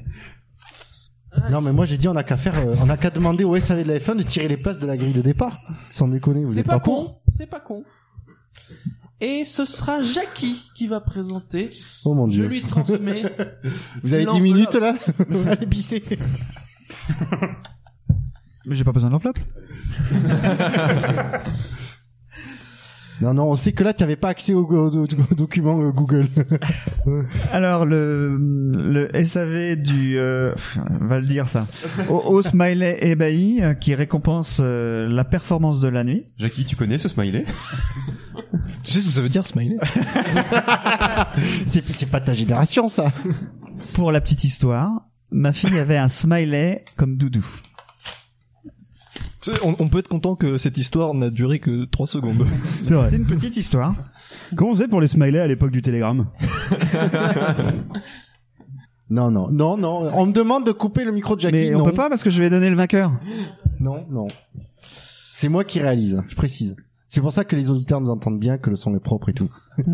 Non, 1.52 1.62
mais 1.62 1.72
moi 1.72 1.86
j'ai 1.86 1.98
dit 1.98 2.08
on 2.08 2.16
a 2.16 2.24
qu'à 2.24 2.38
faire, 2.38 2.56
euh, 2.58 2.74
on 2.82 2.90
a 2.90 2.98
qu'à 2.98 3.12
demander 3.12 3.44
au 3.44 3.60
SAV 3.60 3.84
de 3.84 3.88
la 3.90 4.00
F1 4.00 4.16
de 4.18 4.24
tirer 4.24 4.48
les 4.48 4.58
places 4.58 4.80
de 4.80 4.88
la 4.88 4.98
grille 4.98 5.14
de 5.14 5.22
départ. 5.22 5.60
Sans 5.92 6.08
déconner, 6.08 6.44
vous 6.44 6.54
C'est 6.54 6.62
êtes 6.62 6.66
pas 6.66 6.80
pas, 6.80 6.86
con, 6.86 7.16
c'est 7.36 7.46
pas 7.46 7.60
con. 7.60 7.84
Et 9.20 9.46
ce 9.46 9.66
sera 9.66 10.02
Jackie 10.02 10.62
qui 10.76 10.86
va 10.88 11.02
présenter. 11.02 11.72
Oh 12.06 12.14
mon 12.14 12.28
Je 12.28 12.42
dieu. 12.42 12.48
lui 12.48 12.62
transmets. 12.62 13.24
Vous 14.04 14.14
avez 14.14 14.24
10 14.24 14.28
l'enveloppe. 14.28 14.44
minutes 14.44 14.76
là 14.76 14.96
Allez 15.52 15.66
pisser. 15.66 16.04
Mais 18.66 18.76
j'ai 18.76 18.84
pas 18.84 18.92
besoin 18.92 19.10
de 19.10 19.14
l'enveloppe. 19.14 19.40
Non, 23.22 23.34
non, 23.34 23.50
on 23.50 23.56
sait 23.56 23.72
que 23.72 23.84
là 23.84 23.94
tu 23.94 24.04
avais 24.04 24.16
pas 24.16 24.30
accès 24.30 24.54
aux, 24.54 24.66
aux- 24.66 24.96
aux- 24.98 25.06
aux 25.06 25.36
documents 25.36 25.82
euh, 25.82 25.92
Google. 25.92 26.28
Alors 27.52 27.86
le 27.86 28.38
le 28.40 29.26
SAV 29.26 29.76
du 29.76 30.18
euh, 30.20 30.54
on 31.02 31.08
va 31.08 31.20
le 31.20 31.26
dire 31.26 31.48
ça 31.50 31.68
au, 32.10 32.16
au 32.18 32.42
smiley 32.42 32.98
ébahi 33.02 33.60
euh, 33.62 33.74
qui 33.74 33.96
récompense 33.96 34.60
euh, 34.62 35.08
la 35.08 35.24
performance 35.24 35.80
de 35.80 35.88
la 35.88 36.04
nuit. 36.04 36.26
Jackie, 36.38 36.66
tu 36.66 36.76
connais 36.76 36.98
ce 36.98 37.08
smiley? 37.10 37.46
Tu 38.84 38.92
sais 38.94 39.02
ce 39.02 39.08
que 39.08 39.12
ça 39.12 39.22
veut 39.22 39.30
dire, 39.30 39.46
smiley? 39.46 39.78
C'est, 41.66 41.84
c'est 41.92 42.06
pas 42.06 42.20
ta 42.20 42.34
génération 42.34 42.90
ça. 42.90 43.12
Pour 43.94 44.12
la 44.12 44.22
petite 44.22 44.44
histoire, 44.44 44.92
ma 45.32 45.54
fille 45.54 45.78
avait 45.78 45.98
un 45.98 46.08
smiley 46.08 46.84
comme 46.98 47.18
doudou. 47.18 47.46
On, 49.64 49.76
on 49.80 49.88
peut 49.88 50.00
être 50.00 50.08
content 50.08 50.36
que 50.36 50.58
cette 50.58 50.78
histoire 50.78 51.14
n'a 51.14 51.30
duré 51.30 51.60
que 51.60 51.86
3 51.86 52.08
secondes. 52.08 52.46
C'est 52.80 52.94
vrai. 52.94 53.10
C'était 53.10 53.22
une 53.22 53.28
petite 53.28 53.58
histoire. 53.58 53.96
Comment 54.56 54.72
on 54.72 54.74
faisait 54.74 54.88
pour 54.88 55.02
les 55.02 55.08
smileys 55.08 55.40
à 55.40 55.48
l'époque 55.48 55.72
du 55.72 55.82
télégramme 55.82 56.28
Non, 59.10 59.32
non, 59.32 59.50
non, 59.50 59.78
non. 59.78 60.10
On 60.14 60.26
me 60.26 60.34
demande 60.34 60.66
de 60.66 60.72
couper 60.74 61.06
le 61.06 61.12
micro 61.14 61.36
de 61.36 61.42
Jackie. 61.42 61.56
Mais 61.56 61.76
on 61.76 61.80
non. 61.80 61.86
peut 61.86 61.94
pas 61.94 62.10
parce 62.10 62.24
que 62.24 62.30
je 62.30 62.42
vais 62.42 62.50
donner 62.50 62.70
le 62.70 62.76
vainqueur. 62.76 63.14
Non, 63.80 64.06
non. 64.10 64.28
C'est 65.34 65.48
moi 65.50 65.64
qui 65.64 65.80
réalise, 65.80 66.22
je 66.28 66.36
précise. 66.36 66.76
C'est 67.08 67.22
pour 67.22 67.32
ça 67.32 67.46
que 67.46 67.56
les 67.56 67.70
auditeurs 67.70 68.02
nous 68.02 68.10
entendent 68.10 68.40
bien, 68.40 68.58
que 68.58 68.70
le 68.70 68.76
son 68.76 68.94
est 68.96 69.00
propre 69.00 69.30
et 69.30 69.34
tout. 69.34 69.50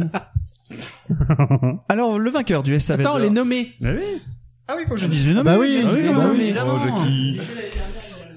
Alors 1.90 2.18
le 2.18 2.32
vainqueur 2.32 2.64
du 2.64 2.80
SAV. 2.80 3.02
Attends, 3.02 3.12
d'or- 3.12 3.20
les 3.20 3.30
nommer. 3.30 3.74
Ah 3.84 3.90
oui. 3.96 4.02
Ah 4.68 4.74
oui, 4.78 4.84
faut 4.88 4.96
que 4.96 5.00
je 5.00 5.08
dise 5.08 5.28
les. 5.28 5.44
Bah 5.44 5.58
oui, 5.60 5.80
bien 5.82 5.90
sûr, 5.92 6.00
oui, 6.00 6.08
bah 6.16 6.30
oui. 6.34 6.42
évidemment. 6.42 6.80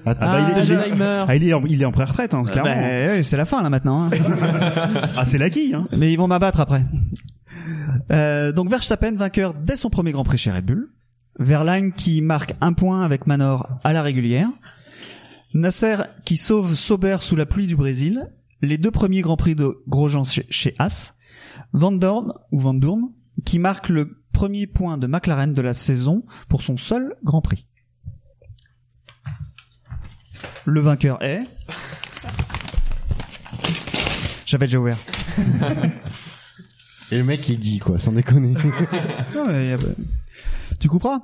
Attends. 0.07 0.25
bah, 0.25 0.39
il 0.51 0.57
est- 0.59 0.63
il 0.65 0.71
est- 0.71 0.75
Alzheimer. 0.75 1.25
Ah, 1.27 1.35
il 1.35 1.47
est 1.47 1.53
en, 1.53 1.65
il 1.65 1.81
est 1.81 1.85
en 1.85 1.91
pré-retraite, 1.91 2.33
hein, 2.33 2.43
clairement. 2.43 2.71
Bah, 2.71 2.77
ouais, 2.77 3.23
c'est 3.23 3.37
la 3.37 3.45
fin 3.45 3.61
là 3.61 3.69
maintenant. 3.69 4.03
hein. 4.05 4.09
Ah, 5.17 5.25
c'est 5.25 5.37
l'acquis, 5.37 5.73
hein. 5.73 5.87
Mais 5.95 6.11
ils 6.13 6.17
vont 6.17 6.27
m'abattre 6.27 6.59
après. 6.59 6.83
Euh, 8.11 8.51
donc 8.51 8.69
Verstappen 8.69 9.13
vainqueur 9.13 9.53
dès 9.53 9.77
son 9.77 9.89
premier 9.89 10.11
Grand 10.11 10.23
Prix 10.23 10.37
chez 10.37 10.51
Red 10.51 10.65
Bull. 10.65 10.89
Verlaine 11.39 11.93
qui 11.93 12.21
marque 12.21 12.55
un 12.61 12.73
point 12.73 13.01
avec 13.03 13.27
Manor 13.27 13.67
à 13.83 13.93
la 13.93 14.01
régulière. 14.01 14.49
Nasser 15.53 15.97
qui 16.25 16.37
sauve 16.37 16.75
Sauber 16.75 17.17
sous 17.21 17.35
la 17.35 17.45
pluie 17.45 17.67
du 17.67 17.75
Brésil. 17.75 18.27
Les 18.61 18.77
deux 18.77 18.91
premiers 18.91 19.21
Grands 19.21 19.37
Prix 19.37 19.55
de 19.55 19.77
Grosjean 19.87 20.23
chez, 20.23 20.45
chez 20.49 20.75
Haas. 20.79 21.13
Van 21.73 21.91
Dorn 21.91 22.33
ou 22.51 22.59
Van 22.59 22.73
Dorn 22.73 23.09
qui 23.45 23.59
marque 23.59 23.89
le 23.89 24.21
premier 24.33 24.67
point 24.67 24.97
de 24.97 25.05
McLaren 25.07 25.53
de 25.53 25.61
la 25.61 25.73
saison 25.73 26.23
pour 26.49 26.61
son 26.61 26.77
seul 26.77 27.15
Grand 27.23 27.41
Prix. 27.41 27.65
Le 30.65 30.81
vainqueur 30.81 31.21
est... 31.23 31.43
J'avais 34.45 34.65
déjà 34.67 34.79
ouvert. 34.79 34.97
Et 37.11 37.17
le 37.17 37.23
mec 37.23 37.47
il 37.49 37.59
dit 37.59 37.79
quoi, 37.79 37.97
sans 37.99 38.11
déconner. 38.11 38.53
Non, 39.35 39.47
mais 39.47 39.69
y 39.69 39.71
a 39.73 39.77
pas- 39.77 39.85
Tu 40.79 40.87
couperas. 40.89 41.19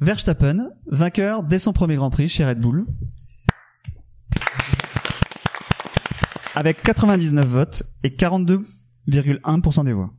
Verstappen, 0.00 0.68
vainqueur 0.86 1.42
dès 1.42 1.58
son 1.58 1.72
premier 1.72 1.96
Grand 1.96 2.10
Prix 2.10 2.28
chez 2.28 2.44
Red 2.44 2.60
Bull. 2.60 2.86
Avec 6.54 6.82
99 6.82 7.46
votes 7.46 7.82
et 8.02 8.10
42,1% 8.10 9.84
des 9.84 9.92
voix. 9.92 10.10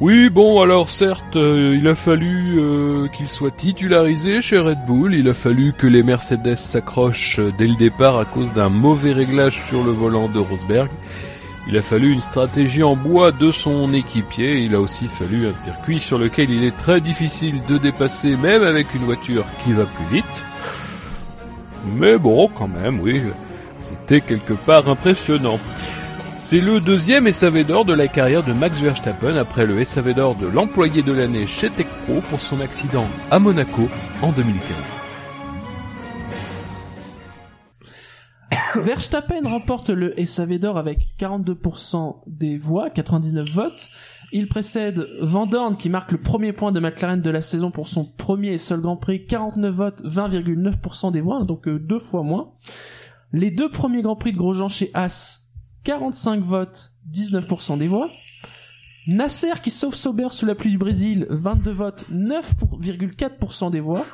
Oui, 0.00 0.30
bon, 0.30 0.62
alors 0.62 0.88
certes, 0.88 1.36
euh, 1.36 1.76
il 1.78 1.86
a 1.86 1.94
fallu 1.94 2.58
euh, 2.58 3.06
qu'il 3.08 3.28
soit 3.28 3.50
titularisé 3.50 4.40
chez 4.40 4.56
Red 4.56 4.86
Bull, 4.86 5.14
il 5.14 5.28
a 5.28 5.34
fallu 5.34 5.74
que 5.74 5.86
les 5.86 6.02
Mercedes 6.02 6.56
s'accrochent 6.56 7.38
euh, 7.38 7.52
dès 7.58 7.66
le 7.66 7.76
départ 7.76 8.18
à 8.18 8.24
cause 8.24 8.50
d'un 8.54 8.70
mauvais 8.70 9.12
réglage 9.12 9.62
sur 9.66 9.84
le 9.84 9.90
volant 9.90 10.28
de 10.28 10.38
Rosberg. 10.38 10.88
Il 11.68 11.76
a 11.76 11.82
fallu 11.82 12.14
une 12.14 12.22
stratégie 12.22 12.82
en 12.82 12.96
bois 12.96 13.30
de 13.30 13.50
son 13.50 13.92
équipier, 13.92 14.60
il 14.60 14.74
a 14.74 14.80
aussi 14.80 15.06
fallu 15.06 15.46
un 15.46 15.62
circuit 15.62 16.00
sur 16.00 16.16
lequel 16.16 16.48
il 16.48 16.64
est 16.64 16.76
très 16.78 17.02
difficile 17.02 17.60
de 17.68 17.76
dépasser 17.76 18.36
même 18.36 18.62
avec 18.62 18.94
une 18.94 19.02
voiture 19.02 19.44
qui 19.62 19.74
va 19.74 19.84
plus 19.84 20.16
vite. 20.16 20.24
Mais 21.98 22.16
bon, 22.16 22.48
quand 22.48 22.68
même, 22.68 23.00
oui, 23.00 23.20
c'était 23.78 24.22
quelque 24.22 24.54
part 24.54 24.88
impressionnant. 24.88 25.60
C'est 26.42 26.60
le 26.60 26.80
deuxième 26.80 27.30
SAV 27.30 27.66
d'or 27.66 27.84
de 27.84 27.92
la 27.92 28.08
carrière 28.08 28.42
de 28.42 28.54
Max 28.54 28.80
Verstappen 28.80 29.36
après 29.36 29.66
le 29.66 29.84
SAV 29.84 30.14
d'or 30.14 30.34
de 30.34 30.46
l'employé 30.46 31.02
de 31.02 31.12
l'année 31.12 31.46
chez 31.46 31.68
Tech 31.68 31.86
Pro 32.04 32.22
pour 32.30 32.40
son 32.40 32.62
accident 32.62 33.04
à 33.30 33.38
Monaco 33.38 33.90
en 34.22 34.32
2015. 34.32 34.74
Verstappen 38.82 39.42
remporte 39.44 39.90
le 39.90 40.14
SAV 40.24 40.58
d'or 40.58 40.78
avec 40.78 41.08
42% 41.18 42.22
des 42.26 42.56
voix, 42.56 42.88
99 42.88 43.50
votes. 43.50 43.90
Il 44.32 44.48
précède 44.48 45.06
Van 45.20 45.44
Dorn 45.44 45.76
qui 45.76 45.90
marque 45.90 46.10
le 46.10 46.18
premier 46.22 46.54
point 46.54 46.72
de 46.72 46.80
McLaren 46.80 47.20
de 47.20 47.30
la 47.30 47.42
saison 47.42 47.70
pour 47.70 47.86
son 47.86 48.06
premier 48.16 48.54
et 48.54 48.58
seul 48.58 48.80
Grand 48.80 48.96
Prix, 48.96 49.26
49 49.26 49.74
votes, 49.74 50.02
20,9% 50.04 51.12
des 51.12 51.20
voix, 51.20 51.44
donc 51.44 51.68
euh, 51.68 51.78
deux 51.78 51.98
fois 51.98 52.22
moins. 52.22 52.52
Les 53.32 53.50
deux 53.50 53.70
premiers 53.70 54.00
Grands 54.02 54.16
Prix 54.16 54.32
de 54.32 54.38
Grosjean 54.38 54.68
chez 54.68 54.90
Haas, 54.94 55.39
45 55.84 56.42
votes, 56.42 56.92
19% 57.12 57.78
des 57.78 57.88
voix. 57.88 58.08
Nasser 59.06 59.52
qui 59.62 59.70
sauve 59.70 59.94
Sauber 59.94 60.28
sous 60.30 60.44
la 60.46 60.54
pluie 60.54 60.70
du 60.70 60.78
Brésil, 60.78 61.26
22 61.30 61.70
votes, 61.72 62.04
9,4% 62.10 63.70
des 63.70 63.80
voix. 63.80 64.04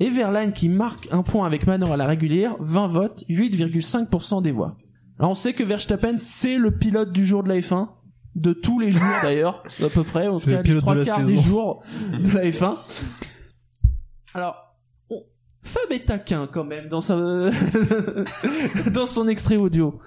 Et 0.00 0.10
Verlaine 0.10 0.52
qui 0.52 0.68
marque 0.68 1.08
un 1.12 1.22
point 1.22 1.46
avec 1.46 1.66
Manor 1.66 1.92
à 1.92 1.96
la 1.96 2.06
régulière, 2.06 2.56
20 2.60 2.88
votes, 2.88 3.24
8,5% 3.28 4.42
des 4.42 4.50
voix. 4.52 4.76
Alors 5.18 5.32
on 5.32 5.34
sait 5.34 5.52
que 5.52 5.62
Verstappen 5.64 6.16
c'est 6.18 6.56
le 6.58 6.76
pilote 6.76 7.12
du 7.12 7.24
jour 7.26 7.42
de 7.42 7.48
la 7.48 7.56
F1, 7.58 7.88
de 8.34 8.52
tous 8.52 8.78
les 8.78 8.90
jours 8.90 9.02
d'ailleurs, 9.22 9.62
à 9.82 9.88
peu 9.88 10.04
près, 10.04 10.28
en 10.28 10.34
tout 10.34 10.40
C'est 10.40 10.50
le 10.50 10.56
cas 10.58 10.62
pilote 10.62 10.80
trois 10.82 10.94
de 10.94 11.04
quarts 11.04 11.16
saison. 11.18 11.28
des 11.28 11.36
jours 11.36 11.82
de 12.12 12.30
la 12.32 12.44
F1. 12.50 12.76
Alors, 14.34 14.56
on- 15.10 15.22
Fab 15.62 15.90
est 15.90 16.06
taquin 16.06 16.46
quand 16.50 16.64
même 16.64 16.88
dans 16.88 17.00
sa 17.00 17.16
dans 18.92 19.06
son 19.06 19.26
extrait 19.28 19.56
audio. 19.56 20.00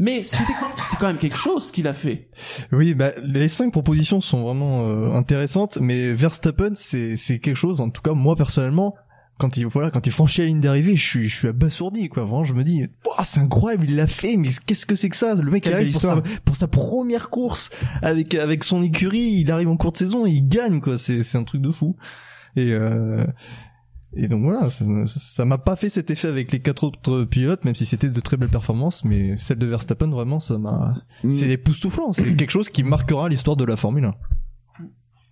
Mais 0.00 0.22
c'était 0.24 0.54
quand- 0.58 0.82
c'est 0.82 0.96
quand 0.98 1.06
même 1.08 1.18
quelque 1.18 1.36
chose 1.36 1.70
qu'il 1.70 1.86
a 1.86 1.94
fait. 1.94 2.28
Oui, 2.72 2.94
bah, 2.94 3.12
les 3.22 3.48
cinq 3.48 3.70
propositions 3.70 4.20
sont 4.20 4.42
vraiment 4.42 4.88
euh, 4.88 5.12
intéressantes, 5.14 5.78
mais 5.80 6.12
Verstappen, 6.14 6.72
c'est 6.74 7.16
c'est 7.16 7.38
quelque 7.38 7.56
chose. 7.56 7.80
En 7.80 7.90
tout 7.90 8.00
cas, 8.02 8.14
moi 8.14 8.34
personnellement, 8.34 8.94
quand 9.38 9.56
il 9.56 9.66
voilà, 9.66 9.90
quand 9.90 10.06
il 10.06 10.12
franchit 10.12 10.40
la 10.40 10.46
ligne 10.48 10.60
d'arrivée, 10.60 10.96
je 10.96 11.06
suis 11.06 11.28
je 11.28 11.36
suis 11.36 11.48
abasourdi 11.48 12.08
quoi. 12.08 12.24
Vraiment, 12.24 12.44
je 12.44 12.54
me 12.54 12.64
dis, 12.64 12.82
Ouah, 13.06 13.24
c'est 13.24 13.40
incroyable, 13.40 13.84
il 13.88 13.96
l'a 13.96 14.06
fait. 14.06 14.36
Mais 14.36 14.48
qu'est-ce 14.66 14.86
que 14.86 14.94
c'est 14.94 15.10
que 15.10 15.16
ça? 15.16 15.34
Le 15.34 15.50
mec 15.50 15.64
il 15.66 15.68
Quelle 15.68 15.74
arrive 15.74 15.92
pour 15.92 16.00
sa, 16.00 16.22
pour 16.44 16.56
sa 16.56 16.66
première 16.68 17.28
course 17.30 17.70
avec 18.02 18.34
avec 18.34 18.64
son 18.64 18.82
écurie, 18.82 19.36
il 19.40 19.50
arrive 19.52 19.68
en 19.68 19.76
cours 19.76 19.92
de 19.92 19.98
saison 19.98 20.26
et 20.26 20.30
il 20.30 20.48
gagne 20.48 20.80
quoi. 20.80 20.96
C'est 20.98 21.22
c'est 21.22 21.36
un 21.38 21.44
truc 21.44 21.60
de 21.60 21.70
fou. 21.70 21.94
Et 22.56 22.72
euh, 22.72 23.24
et 24.12 24.26
donc 24.26 24.42
voilà, 24.42 24.68
ça 24.70 25.44
m'a 25.44 25.58
pas 25.58 25.76
fait 25.76 25.88
cet 25.88 26.10
effet 26.10 26.28
avec 26.28 26.50
les 26.50 26.60
quatre 26.60 26.84
autres 26.84 27.24
pilotes, 27.24 27.64
même 27.64 27.76
si 27.76 27.86
c'était 27.86 28.08
de 28.08 28.20
très 28.20 28.36
belles 28.36 28.48
performances, 28.48 29.04
mais 29.04 29.36
celle 29.36 29.58
de 29.58 29.66
Verstappen 29.66 30.08
vraiment, 30.08 30.40
ça 30.40 30.58
m'a, 30.58 30.94
c'est 31.28 31.48
époustouflant. 31.48 32.12
C'est 32.12 32.34
quelque 32.36 32.50
chose 32.50 32.68
qui 32.68 32.82
marquera 32.82 33.28
l'histoire 33.28 33.56
de 33.56 33.64
la 33.64 33.76
Formule 33.76 34.06
1. 34.06 34.14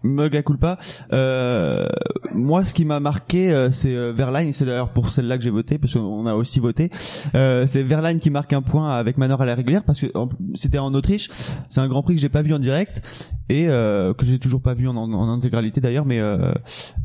Mega 0.04 0.42
culpa. 0.42 0.78
Euh, 1.12 1.88
moi, 2.32 2.64
ce 2.64 2.72
qui 2.72 2.84
m'a 2.84 3.00
marqué, 3.00 3.50
euh, 3.50 3.70
c'est 3.72 3.94
euh, 3.94 4.12
Verlaine. 4.12 4.52
C'est 4.52 4.64
d'ailleurs 4.64 4.90
pour 4.90 5.10
celle-là 5.10 5.36
que 5.38 5.42
j'ai 5.42 5.50
voté, 5.50 5.78
parce 5.78 5.94
qu'on 5.94 6.26
a 6.26 6.34
aussi 6.34 6.60
voté. 6.60 6.90
C'est 7.32 7.82
Verlaine 7.82 8.20
qui 8.20 8.30
marque 8.30 8.52
un 8.52 8.62
point 8.62 8.96
avec 8.96 9.18
Manor 9.18 9.42
à 9.42 9.46
la 9.46 9.54
régulière, 9.54 9.82
parce 9.84 10.00
que 10.00 10.06
c'était 10.54 10.78
en 10.78 10.94
Autriche. 10.94 11.28
C'est 11.68 11.80
un 11.80 11.88
Grand 11.88 12.02
Prix 12.02 12.14
que 12.14 12.20
j'ai 12.20 12.28
pas 12.28 12.42
vu 12.42 12.54
en 12.54 12.58
direct 12.58 13.02
et 13.48 13.66
que 13.66 14.24
j'ai 14.24 14.38
toujours 14.38 14.60
pas 14.60 14.74
vu 14.74 14.88
en, 14.88 15.28
intégralité 15.28 15.80
d'ailleurs. 15.80 16.04
Mais 16.04 16.22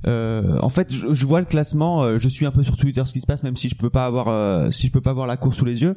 en 0.06 0.70
fait, 0.70 0.92
je, 0.92 1.26
vois 1.26 1.40
le 1.40 1.46
classement. 1.46 2.18
je 2.18 2.30
suis 2.30 2.46
un 2.46 2.52
peu 2.52 2.64
sur 2.64 2.78
Twitter 2.78 3.04
ce 3.06 3.14
qui 3.14 3.22
se 3.22 3.28
passe, 3.28 3.44
même 3.44 3.58
si 3.58 3.70
je 3.70 3.76
peux 3.76 3.90
pas 3.90 4.06
avoir, 4.06 4.72
si 4.72 4.88
je 4.88 4.92
peux 4.92 5.02
pas 5.02 5.14
voir 5.14 5.28
la 5.28 5.38
course 5.38 5.58
sous 5.58 5.66
les 5.66 5.82
yeux. 5.82 5.96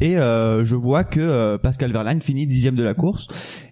Et 0.00 0.18
euh, 0.18 0.64
je 0.64 0.76
vois 0.76 1.04
que 1.04 1.20
euh, 1.20 1.58
Pascal 1.58 1.92
Verlaine 1.92 2.20
finit 2.20 2.46
dixième 2.46 2.74
de 2.74 2.82
la 2.82 2.94
course. 2.94 3.28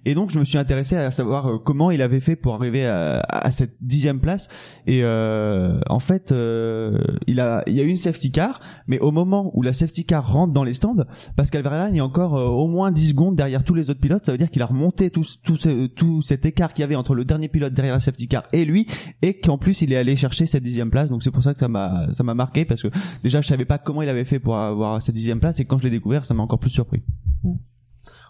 Et 0.07 0.15
donc 0.15 0.31
je 0.31 0.39
me 0.39 0.45
suis 0.45 0.59
intéressé 0.59 0.97
à 0.97 1.11
savoir 1.11 1.47
euh, 1.47 1.59
comment 1.59 1.91
il 1.91 2.03
avait 2.03 2.21
fait 2.21 2.37
pour 2.37 2.55
arriver 2.55 2.87
à, 2.87 3.21
à 3.29 3.51
cette 3.51 3.77
dixième 3.81 4.21
place. 4.21 4.49
Et 4.87 5.01
euh, 5.03 5.79
en 5.89 5.99
fait, 5.99 6.33
euh, 6.33 6.99
il 7.27 7.41
a, 7.41 7.63
il 7.67 7.75
y 7.75 7.81
a 7.81 7.85
eu 7.85 7.89
une 7.89 7.97
safety 7.97 8.31
car, 8.31 8.61
mais 8.87 8.99
au 8.99 9.11
moment 9.11 9.51
où 9.55 9.63
la 9.63 9.73
safety 9.73 10.05
car 10.05 10.31
rentre 10.31 10.53
dans 10.53 10.65
les 10.65 10.75
stands, 10.75 11.05
Pascal 11.37 11.63
Verlaine 11.63 11.95
est 11.95 12.01
encore 12.01 12.37
euh, 12.37 12.47
au 12.47 12.67
moins 12.67 12.91
10 12.91 13.11
secondes 13.11 13.37
derrière 13.37 13.65
tous 13.65 13.75
les 13.75 13.91
autres 13.91 14.01
pilotes. 14.01 14.27
Ça 14.27 14.33
veut 14.33 14.39
dire 14.39 14.51
qu'il 14.51 14.63
a 14.63 14.67
remonté 14.67 15.11
tout, 15.11 15.25
tout, 15.43 15.57
tout 15.95 16.23
cet 16.23 16.45
écart 16.45 16.75
qu'il 16.75 16.83
y 16.83 16.85
avait 16.85 16.97
entre 16.97 17.15
le 17.15 17.25
dernier 17.25 17.49
pilote 17.49 17.73
derrière 17.73 17.95
la 17.95 18.01
safety 18.01 18.29
car 18.29 18.45
et 18.53 18.65
lui, 18.65 18.87
et 19.23 19.41
qu'en 19.41 19.59
plus 19.59 19.81
il 19.83 19.93
est 19.93 19.97
allé 19.97 20.17
chercher 20.17 20.47
cette 20.47 20.63
dixième 20.63 20.91
place. 20.91 21.09
Donc 21.09 21.23
c'est 21.23 21.31
pour 21.31 21.43
ça 21.43 21.53
que 21.55 21.59
ça 21.59 21.69
m'a, 21.69 22.13
ça 22.13 22.23
m'a 22.25 22.35
marqué 22.35 22.65
parce 22.65 22.83
que 22.83 22.89
déjà 23.23 23.41
je 23.41 23.49
savais 23.49 23.65
pas 23.65 23.79
comment 23.79 24.03
il 24.03 24.09
avait 24.09 24.25
fait 24.25 24.39
pour 24.39 24.57
avoir 24.57 25.01
cette 25.01 25.15
dixième 25.15 25.41
place, 25.41 25.61
et 25.61 25.65
quand 25.65 25.79
je 25.79 25.85
l'ai 25.85 25.91
découvert, 25.91 26.14
ça 26.23 26.35
m'a 26.35 26.43
encore 26.43 26.59
plus 26.59 26.71
surpris. 26.71 27.03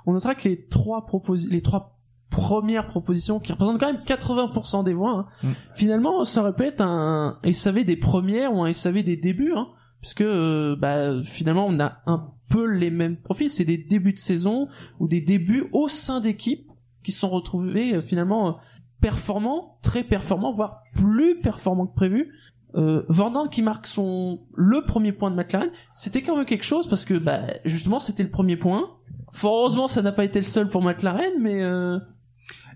On 0.07 0.13
notera 0.13 0.35
que 0.35 0.49
les 0.49 0.67
trois 0.67 1.07
proposi- 1.07 1.49
les 1.51 1.63
trois 1.63 1.99
premières 2.31 2.87
propositions 2.87 3.39
qui 3.41 3.53
représentent 3.53 3.79
quand 3.81 3.93
même 3.93 4.03
80% 4.05 4.83
des 4.85 4.93
voix, 4.95 5.29
hein, 5.45 5.49
finalement, 5.77 6.25
ça 6.25 6.41
aurait 6.43 6.55
pu 6.55 6.65
être 6.65 6.81
un 6.81 7.39
SAV 7.51 7.85
des 7.85 7.97
premières 7.97 8.53
ou 8.55 8.63
un 8.63 8.73
SAV 8.73 9.03
des 9.03 9.17
débuts, 9.17 9.53
hein, 9.57 9.69
puisque 10.01 10.21
euh, 10.23 10.77
bah, 10.77 11.23
finalement 11.25 11.67
on 11.67 11.79
a 11.81 11.99
un 12.07 12.31
peu 12.49 12.67
les 12.67 12.91
mêmes 12.91 13.17
profils. 13.17 13.51
C'est 13.51 13.65
des 13.65 13.79
débuts 13.79 14.13
de 14.13 14.19
saison 14.19 14.69
ou 15.01 15.09
des 15.09 15.21
débuts 15.21 15.67
au 15.73 15.89
sein 15.89 16.21
d'équipes 16.21 16.71
qui 17.03 17.13
sont 17.13 17.29
retrouvés 17.31 17.95
euh, 17.95 18.01
finalement 18.01 18.49
euh, 18.49 18.53
performants, 19.01 19.79
très 19.83 20.03
performants, 20.05 20.53
voire 20.53 20.83
plus 20.95 21.41
performants 21.41 21.87
que 21.87 21.95
prévu. 21.95 22.33
Euh, 22.77 23.03
qui 23.51 23.63
marque 23.63 23.87
son 23.87 24.41
le 24.57 24.83
premier 24.83 25.13
point 25.13 25.31
de 25.31 25.37
McLaren, 25.37 25.71
c'était 25.93 26.23
quand 26.23 26.37
même 26.37 26.45
quelque 26.45 26.65
chose 26.65 26.89
parce 26.89 27.05
que 27.05 27.15
bah 27.15 27.43
justement 27.65 27.99
c'était 27.99 28.23
le 28.25 28.31
premier 28.31 28.57
point. 28.57 28.91
Fort 29.31 29.61
heureusement 29.61 29.89
ça 29.89 30.03
n'a 30.03 30.13
pas 30.13 30.25
été 30.25 30.41
le 30.41 30.45
seul 30.45 30.69
pour 30.69 30.83
McLaren, 30.83 31.33
mais 31.41 31.63
euh, 31.63 31.99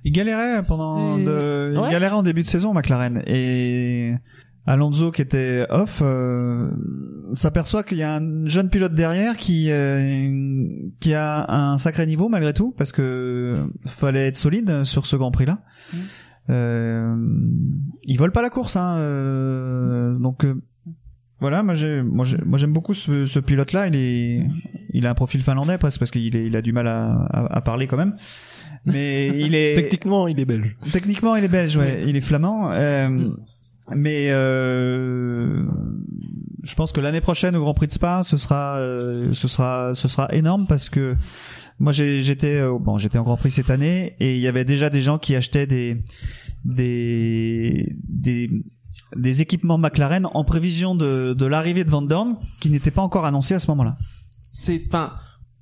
Il 0.04 0.12
galérait 0.12 0.62
pendant 0.62 1.18
de... 1.18 1.72
il 1.74 1.78
Ouais. 1.80 1.90
galérait 1.90 2.14
en 2.14 2.22
début 2.22 2.42
de 2.42 2.48
saison 2.48 2.74
McLaren 2.74 3.22
et 3.26 4.14
Alonso 4.66 5.10
qui 5.10 5.22
était 5.22 5.66
off 5.70 6.00
euh, 6.02 6.70
s'aperçoit 7.34 7.82
qu'il 7.82 7.98
y 7.98 8.02
a 8.02 8.16
un 8.16 8.46
jeune 8.46 8.68
pilote 8.68 8.94
derrière 8.94 9.36
qui 9.36 9.70
euh, 9.70 10.30
qui 11.00 11.14
a 11.14 11.46
un 11.48 11.78
sacré 11.78 12.06
niveau 12.06 12.28
malgré 12.28 12.52
tout 12.52 12.74
parce 12.76 12.92
que 12.92 13.56
fallait 13.86 14.28
être 14.28 14.36
solide 14.36 14.84
sur 14.84 15.06
ce 15.06 15.16
Grand 15.16 15.30
Prix 15.30 15.46
là. 15.46 15.60
Euh, 16.50 17.14
il 18.04 18.16
vole 18.18 18.32
pas 18.32 18.40
la 18.42 18.48
course 18.50 18.76
hein, 18.76 18.96
euh, 18.98 20.14
donc 20.18 20.44
euh, 20.44 20.54
voilà, 21.40 21.62
moi 21.62 21.74
j'ai, 21.74 22.02
moi 22.02 22.24
j'ai- 22.24 22.40
moi 22.44 22.58
j'aime 22.58 22.72
beaucoup 22.72 22.94
ce, 22.94 23.26
ce 23.26 23.38
pilote-là. 23.38 23.86
Il 23.88 23.96
est, 23.96 24.46
il 24.92 25.06
a 25.06 25.10
un 25.10 25.14
profil 25.14 25.42
finlandais 25.42 25.78
presque 25.78 25.98
parce 26.00 26.10
qu'il 26.10 26.34
est, 26.34 26.46
il 26.46 26.56
a 26.56 26.62
du 26.62 26.72
mal 26.72 26.88
à, 26.88 27.12
à, 27.30 27.56
à 27.58 27.60
parler 27.60 27.86
quand 27.86 27.96
même. 27.98 28.16
Mais 28.86 29.28
il 29.38 29.54
est 29.54 29.74
Techniquement, 29.74 30.26
il 30.26 30.40
est 30.40 30.44
belge. 30.44 30.76
techniquement 30.92 31.36
il 31.36 31.44
est 31.44 31.48
belge, 31.48 31.76
ouais. 31.76 32.02
Il 32.06 32.16
est 32.16 32.20
flamand. 32.22 32.70
Euh, 32.72 33.28
mais 33.94 34.28
euh, 34.30 35.64
je 36.64 36.74
pense 36.74 36.92
que 36.92 37.00
l'année 37.00 37.20
prochaine 37.20 37.54
au 37.56 37.60
Grand 37.60 37.74
Prix 37.74 37.86
de 37.86 37.92
Spa, 37.92 38.22
ce 38.24 38.36
sera, 38.36 38.76
euh, 38.78 39.32
ce 39.32 39.48
sera, 39.48 39.94
ce 39.94 40.08
sera 40.08 40.28
énorme 40.34 40.66
parce 40.66 40.90
que 40.90 41.14
moi 41.78 41.92
j'ai- 41.92 42.22
j'étais, 42.22 42.56
euh, 42.60 42.78
bon, 42.78 42.98
j'étais 42.98 43.18
en 43.18 43.22
Grand 43.24 43.36
Prix 43.36 43.50
cette 43.52 43.70
année 43.70 44.16
et 44.20 44.34
il 44.36 44.40
y 44.40 44.48
avait 44.48 44.64
déjà 44.64 44.90
des 44.90 45.00
gens 45.02 45.18
qui 45.18 45.34
achetaient 45.36 45.66
des, 45.66 46.02
des, 46.64 47.94
des 48.08 48.50
des 49.16 49.40
équipements 49.40 49.78
McLaren 49.78 50.26
en 50.34 50.44
prévision 50.44 50.94
de, 50.94 51.32
de 51.32 51.46
l'arrivée 51.46 51.84
de 51.84 51.90
Van 51.90 52.02
Dorn 52.02 52.36
qui 52.60 52.68
n'était 52.68 52.90
pas 52.90 53.00
encore 53.02 53.24
annoncé 53.24 53.54
à 53.54 53.58
ce 53.60 53.70
moment-là. 53.70 53.96
c'est 54.52 54.82
enfin 54.86 55.12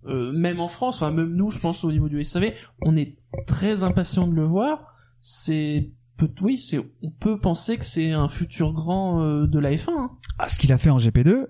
euh, 0.09 0.32
même 0.32 0.60
en 0.60 0.68
France, 0.68 0.97
enfin 1.02 1.10
même 1.12 1.34
nous, 1.34 1.51
je 1.51 1.59
pense 1.59 1.82
au 1.84 1.90
niveau 1.93 2.09
du 2.09 2.22
SAV, 2.24 2.52
on 2.82 2.97
est 2.97 3.16
très 3.47 3.82
impatient 3.82 4.26
de 4.28 4.34
le 4.34 4.44
voir. 4.44 4.94
C'est 5.20 5.90
peut 6.16 6.30
oui, 6.40 6.59
c'est 6.59 6.78
on 6.78 7.10
peut 7.20 7.38
penser 7.40 7.76
que 7.76 7.84
c'est 7.84 8.12
un 8.12 8.28
futur 8.28 8.72
grand 8.72 9.20
euh, 9.22 9.47
de 9.48 9.59
la 9.59 9.72
F1. 9.72 9.90
hein. 9.90 10.10
Ah, 10.38 10.48
ce 10.48 10.59
qu'il 10.60 10.72
a 10.72 10.78
fait 10.78 10.90
en 10.90 10.98
GP2 10.98 11.47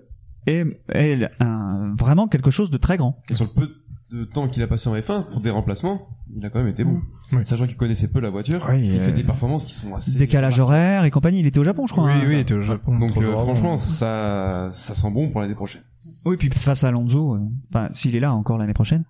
est, 0.47 0.65
est 0.93 1.29
un- 1.39 1.93
vraiment 1.97 2.27
quelque 2.27 2.49
chose 2.51 2.69
de 2.71 2.77
très 2.77 2.97
grand. 2.97 3.21
Et 3.29 3.33
sur 3.35 3.45
le 3.45 3.51
peu 3.51 3.69
de 4.11 4.23
temps 4.23 4.47
qu'il 4.47 4.63
a 4.63 4.67
passé 4.67 4.89
en 4.89 4.95
F1 4.95 5.25
pour 5.25 5.41
des 5.41 5.49
remplacements, 5.49 6.07
il 6.35 6.45
a 6.45 6.49
quand 6.49 6.59
même 6.59 6.67
été 6.67 6.83
bon. 6.83 7.01
Sachant 7.43 7.67
qu'il 7.67 7.75
connaissait 7.77 8.07
peu 8.07 8.19
la 8.19 8.29
voiture, 8.29 8.65
Oui, 8.69 8.87
il 8.87 8.99
euh, 8.99 9.05
fait 9.05 9.11
des 9.11 9.23
performances 9.23 9.65
qui 9.65 9.73
sont 9.73 9.93
assez 9.95 10.17
Décalage 10.17 10.59
horaire 10.59 11.03
et 11.03 11.11
compagnie. 11.11 11.39
Il 11.39 11.45
était 11.45 11.59
au 11.59 11.63
Japon, 11.63 11.87
je 11.87 11.93
crois. 11.93 12.05
Oui, 12.05 12.11
hein, 12.11 12.23
oui, 12.25 12.33
il 12.33 12.39
était 12.39 12.53
au 12.53 12.61
Japon. 12.61 12.97
Donc 12.97 13.17
euh, 13.17 13.33
franchement, 13.33 13.77
ça, 13.77 14.69
ça 14.71 14.93
sent 14.93 15.11
bon 15.11 15.29
pour 15.29 15.41
l'année 15.41 15.55
prochaine. 15.55 15.81
Oui, 16.25 16.37
puis 16.37 16.49
face 16.49 16.83
à 16.83 16.89
Alonso, 16.89 17.35
euh, 17.35 17.39
enfin, 17.69 17.89
s'il 17.93 18.15
est 18.15 18.19
là 18.19 18.33
encore 18.33 18.57
l'année 18.57 18.73
prochaine. 18.73 19.03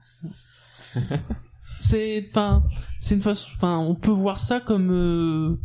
C'est 1.79 2.27
enfin 2.31 2.63
c'est 2.99 3.15
une 3.15 3.21
façon 3.21 3.49
enfin 3.55 3.77
on 3.77 3.95
peut 3.95 4.11
voir 4.11 4.39
ça 4.39 4.59
comme 4.59 4.89
euh, 4.91 5.59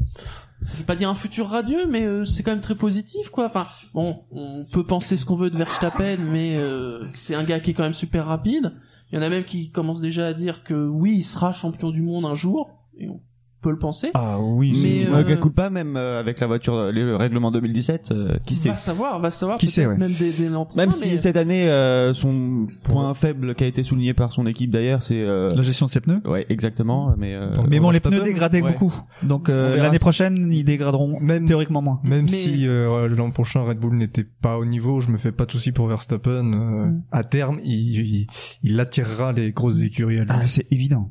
je 0.60 0.76
vais 0.78 0.84
pas 0.84 0.94
dire 0.94 1.08
un 1.08 1.14
futur 1.14 1.48
radieux 1.48 1.86
mais 1.88 2.04
euh, 2.04 2.24
c'est 2.24 2.42
quand 2.42 2.50
même 2.50 2.60
très 2.60 2.74
positif 2.74 3.30
quoi. 3.30 3.46
Enfin 3.46 3.66
bon, 3.94 4.22
on 4.30 4.64
peut 4.70 4.84
penser 4.84 5.16
ce 5.16 5.24
qu'on 5.24 5.36
veut 5.36 5.50
de 5.50 5.56
Verstappen 5.56 6.18
mais 6.18 6.56
euh, 6.56 7.08
c'est 7.16 7.34
un 7.34 7.44
gars 7.44 7.60
qui 7.60 7.70
est 7.70 7.74
quand 7.74 7.82
même 7.82 7.94
super 7.94 8.26
rapide. 8.26 8.72
Il 9.12 9.16
y 9.16 9.18
en 9.18 9.22
a 9.22 9.28
même 9.28 9.44
qui 9.44 9.70
commencent 9.70 10.00
déjà 10.00 10.26
à 10.26 10.32
dire 10.32 10.64
que 10.64 10.88
oui, 10.88 11.16
il 11.16 11.22
sera 11.22 11.52
champion 11.52 11.90
du 11.90 12.00
monde 12.00 12.24
un 12.24 12.34
jour 12.34 12.88
et 12.96 13.10
on 13.10 13.20
peut 13.62 13.70
le 13.70 13.78
penser. 13.78 14.10
Ah 14.14 14.38
oui, 14.40 14.78
Mais, 14.82 15.06
euh, 15.06 15.24
euh... 15.24 15.50
pas 15.50 15.70
même 15.70 15.96
euh, 15.96 16.20
avec 16.20 16.40
la 16.40 16.46
voiture, 16.46 16.74
euh, 16.74 16.92
le 16.92 17.16
règlement 17.16 17.50
2017, 17.50 18.10
euh, 18.10 18.34
qui 18.44 18.56
sait 18.56 18.68
va 18.70 18.76
savoir, 18.76 19.18
va 19.20 19.30
savoir 19.30 19.56
Qui 19.58 19.68
sait, 19.68 19.86
ouais. 19.86 19.96
même 19.96 20.12
des, 20.12 20.32
des 20.32 20.50
Même 20.76 20.92
si 20.92 21.10
mais- 21.10 21.18
cette 21.18 21.36
année, 21.36 21.70
euh, 21.70 22.12
son 22.12 22.66
point 22.82 23.14
faible 23.14 23.54
qui 23.54 23.64
a 23.64 23.66
été 23.66 23.82
souligné 23.82 24.14
par 24.14 24.32
son 24.32 24.46
équipe 24.46 24.70
d'ailleurs, 24.70 25.02
c'est 25.02 25.20
euh, 25.22 25.48
La 25.54 25.62
gestion 25.62 25.86
de 25.86 25.90
ses 25.90 26.00
pneus. 26.00 26.20
ouais 26.26 26.44
exactement, 26.48 27.14
mais 27.16 27.34
euh, 27.34 27.50
Mais 27.68 27.80
bon, 27.80 27.90
les 27.90 28.00
pneus 28.00 28.22
dégradaient 28.22 28.60
ouais. 28.62 28.72
beaucoup. 28.72 28.92
Donc 29.22 29.48
euh, 29.48 29.76
l'année 29.76 29.98
prochaine, 29.98 30.50
ils 30.52 30.64
dégraderont 30.64 31.18
Même- 31.20 31.46
théoriquement 31.46 31.82
moins. 31.82 32.00
Même 32.04 32.22
Mais- 32.24 32.28
si 32.28 32.66
euh, 32.66 33.08
l'an 33.08 33.30
prochain 33.30 33.62
Red 33.62 33.78
Bull 33.78 33.94
n'était 33.96 34.24
pas 34.24 34.58
au 34.58 34.64
niveau, 34.64 35.00
je 35.00 35.10
me 35.10 35.16
fais 35.18 35.32
pas 35.32 35.46
de 35.46 35.52
soucis 35.52 35.72
pour 35.72 35.86
Verstappen. 35.86 36.52
euh, 36.52 36.86
Mm. 36.86 37.02
À 37.12 37.22
terme, 37.22 37.60
il, 37.64 38.00
il, 38.00 38.26
il 38.62 38.80
attirera 38.80 39.32
les 39.32 39.52
grosses 39.52 39.82
écuries 39.82 40.18
à 40.18 40.22
lui. 40.22 40.30
Ah, 40.30 40.48
c'est 40.48 40.66
évident. 40.72 41.10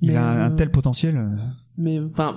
Il 0.00 0.10
Mais, 0.10 0.16
a 0.16 0.24
un 0.44 0.50
euh, 0.52 0.54
tel 0.56 0.70
potentiel. 0.70 1.16
Mais 1.76 1.98
enfin, 1.98 2.36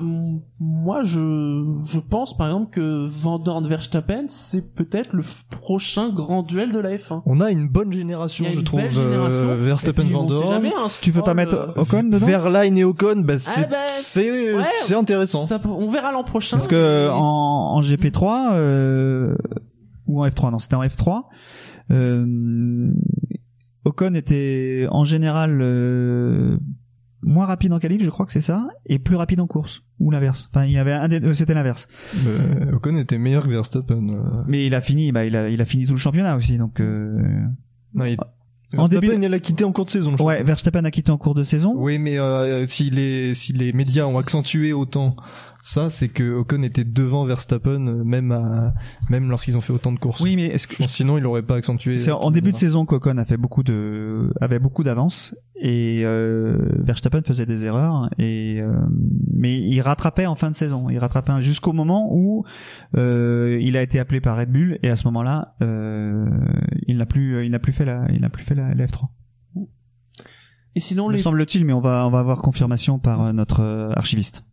moi, 0.60 1.04
je 1.04 1.64
je 1.86 2.00
pense 2.00 2.36
par 2.36 2.48
exemple 2.48 2.72
que 2.72 3.06
Van 3.06 3.38
Dorn 3.38 3.68
Verstappen, 3.68 4.26
c'est 4.30 4.64
peut-être 4.74 5.14
le 5.14 5.24
prochain 5.52 6.12
grand 6.12 6.42
duel 6.42 6.72
de 6.72 6.80
la 6.80 6.96
F1. 6.98 7.22
On 7.28 7.40
a 7.40 7.52
une 7.52 7.68
bonne 7.68 7.92
génération, 7.94 8.46
Il 8.46 8.48
y 8.50 8.52
a 8.54 8.58
je 8.58 8.62
trouve. 8.62 8.80
génération. 8.90 9.38
euh, 9.50 9.56
Verstappen, 9.64 10.02
Et 10.02 10.06
puis, 10.06 10.14
Van 10.14 10.24
on 10.26 10.30
sait 10.30 10.34
Dorn. 10.34 10.48
jamais, 10.48 10.72
hein, 10.76 10.88
Tu 11.02 11.12
veux 11.12 11.22
pas 11.22 11.36
mettre 11.36 11.54
euh, 11.56 11.82
Ocon 11.82 12.04
dedans 12.04 12.26
Verline 12.26 12.78
et 12.80 12.84
Ocon, 12.84 13.22
bah, 13.24 13.38
c'est 13.38 13.66
Ah 13.66 13.68
bah, 13.70 13.78
c'est 13.90 14.54
ouais. 14.56 14.94
intéressant. 14.96 15.42
ça 15.42 15.62
on 15.66 15.92
verra 15.92 16.12
l'an 16.12 16.24
prochain. 16.24 16.58
Parce 16.58 16.68
que 16.68 17.08
en, 17.12 17.20
en 17.76 17.82
GP3 17.82 18.54
euh, 18.54 19.36
ou 20.08 20.24
en 20.24 20.28
F3, 20.28 20.52
non, 20.52 20.58
c'était 20.58 20.76
en 20.78 20.84
F3. 20.84 21.26
Euh, 21.92 22.90
Ocon 23.86 24.16
était 24.16 24.88
en 24.90 25.04
général 25.04 25.60
euh, 25.62 26.58
moins 27.28 27.46
rapide 27.46 27.74
en 27.74 27.80
qualif, 27.80 28.04
je 28.04 28.10
crois 28.10 28.26
que 28.26 28.32
c'est 28.32 28.42
ça, 28.42 28.68
et 28.86 28.98
plus 29.00 29.16
rapide 29.16 29.40
en 29.42 29.48
course 29.48 29.84
ou 30.00 30.10
l'inverse. 30.12 30.50
Enfin, 30.54 30.66
il 30.66 30.72
y 30.72 30.78
avait 30.78 30.94
un 30.94 31.08
des- 31.08 31.22
euh, 31.22 31.34
c'était 31.34 31.54
l'inverse. 31.54 31.88
Euh, 32.26 32.74
Ocon 32.76 32.98
était 32.98 33.18
meilleur 33.18 33.44
que 33.44 33.50
Verstappen. 33.50 34.10
euh. 34.10 34.44
Mais 34.48 34.66
il 34.66 34.74
a 34.76 34.82
fini, 34.82 35.12
bah 35.12 35.26
il 35.26 35.36
a 35.36 35.50
il 35.50 35.62
a 35.62 35.66
fini 35.66 35.86
tout 35.86 35.94
le 35.94 36.00
championnat 36.00 36.36
aussi, 36.36 36.58
donc. 36.58 36.80
Euh... 36.80 37.22
Non, 37.94 38.06
il- 38.06 38.18
En 38.78 38.88
début, 38.88 39.08
Verstappen, 39.08 39.28
il 39.28 39.34
a 39.34 39.40
quitté 39.40 39.64
en 39.64 39.72
cours 39.72 39.86
de 39.86 39.92
saison. 39.92 40.16
je 40.18 40.24
ouais, 40.24 40.44
Verstappen 40.44 40.84
a 40.86 40.92
quitté 40.92 41.12
en 41.12 41.18
cours 41.18 41.36
de 41.36 41.44
saison. 41.44 41.74
Oui, 41.78 42.00
mais 42.00 42.20
euh, 42.20 42.68
si 42.68 42.90
les 42.90 43.34
si 43.34 43.54
les 43.54 43.72
médias 43.74 44.06
ont 44.06 44.18
accentué 44.18 44.74
autant 44.74 45.16
ça, 45.68 45.90
c'est 45.90 46.08
que 46.08 46.34
Ocon 46.34 46.64
était 46.64 46.86
devant 46.86 47.26
Verstappen 47.26 47.88
euh, 47.88 48.04
même 48.06 48.32
à, 48.32 48.74
même 49.10 49.30
lorsqu'ils 49.30 49.58
ont 49.58 49.62
fait 49.62 49.74
autant 49.74 49.92
de 49.92 50.00
courses. 50.00 50.22
Oui, 50.22 50.38
mais 50.38 50.46
est-ce 50.46 50.66
que 50.66 50.76
Je 50.76 50.80
pense 50.80 50.94
sinon 50.94 51.18
il 51.18 51.26
aurait 51.26 51.44
pas 51.44 51.56
accentué. 51.56 51.98
C'est 51.98 52.12
en 52.12 52.32
début 52.32 52.52
de 52.52 52.56
saison 52.56 52.86
qu'Ocon 52.86 53.18
a 53.18 53.26
fait 53.26 53.36
beaucoup 53.36 53.64
de 53.64 54.32
avait 54.40 54.60
beaucoup 54.60 54.86
d'avance 54.86 55.36
et 55.60 56.04
euh, 56.06 56.70
Verstappen 56.86 57.22
faisait 57.22 57.46
des 57.46 57.66
erreurs 57.66 58.10
et 58.18 58.62
euh, 58.62 58.72
mais 59.34 59.60
il 59.60 59.82
rattrapait 59.82 60.26
en 60.26 60.36
fin 60.36 60.50
de 60.50 60.56
saison. 60.56 60.90
Il 60.90 61.00
rattrapait 61.00 61.34
jusqu'au 61.42 61.74
moment 61.74 62.08
où 62.14 62.46
euh, 62.96 63.60
il 63.62 63.76
a 63.76 63.82
été 63.82 64.00
appelé 64.00 64.22
par 64.22 64.38
Red 64.38 64.50
Bull 64.50 64.80
et 64.84 64.90
à 64.90 64.96
ce 64.96 65.04
moment-là 65.08 65.56
euh, 65.62 66.30
il 66.88 66.96
n'a 66.96 67.06
plus 67.06 67.46
il 67.46 67.52
n'a 67.52 67.60
plus 67.60 67.74
fait 67.74 67.84
la 67.84 68.06
il 68.14 68.22
n'a 68.22 68.30
plus 68.30 68.44
fait 68.44 68.56
la, 68.56 68.74
la 68.74 68.86
F3. 68.86 69.08
Et 70.78 70.80
sinon, 70.80 71.08
Me 71.08 71.14
les, 71.14 71.18
semble-t-il, 71.20 71.66
mais 71.66 71.74
on 71.74 71.80
va 71.82 72.06
on 72.06 72.12
va 72.12 72.20
avoir 72.20 72.38
confirmation 72.38 73.00
par 73.00 73.22
euh, 73.24 73.34
notre 73.34 73.62
euh, 73.62 73.90
archiviste. 73.96 74.44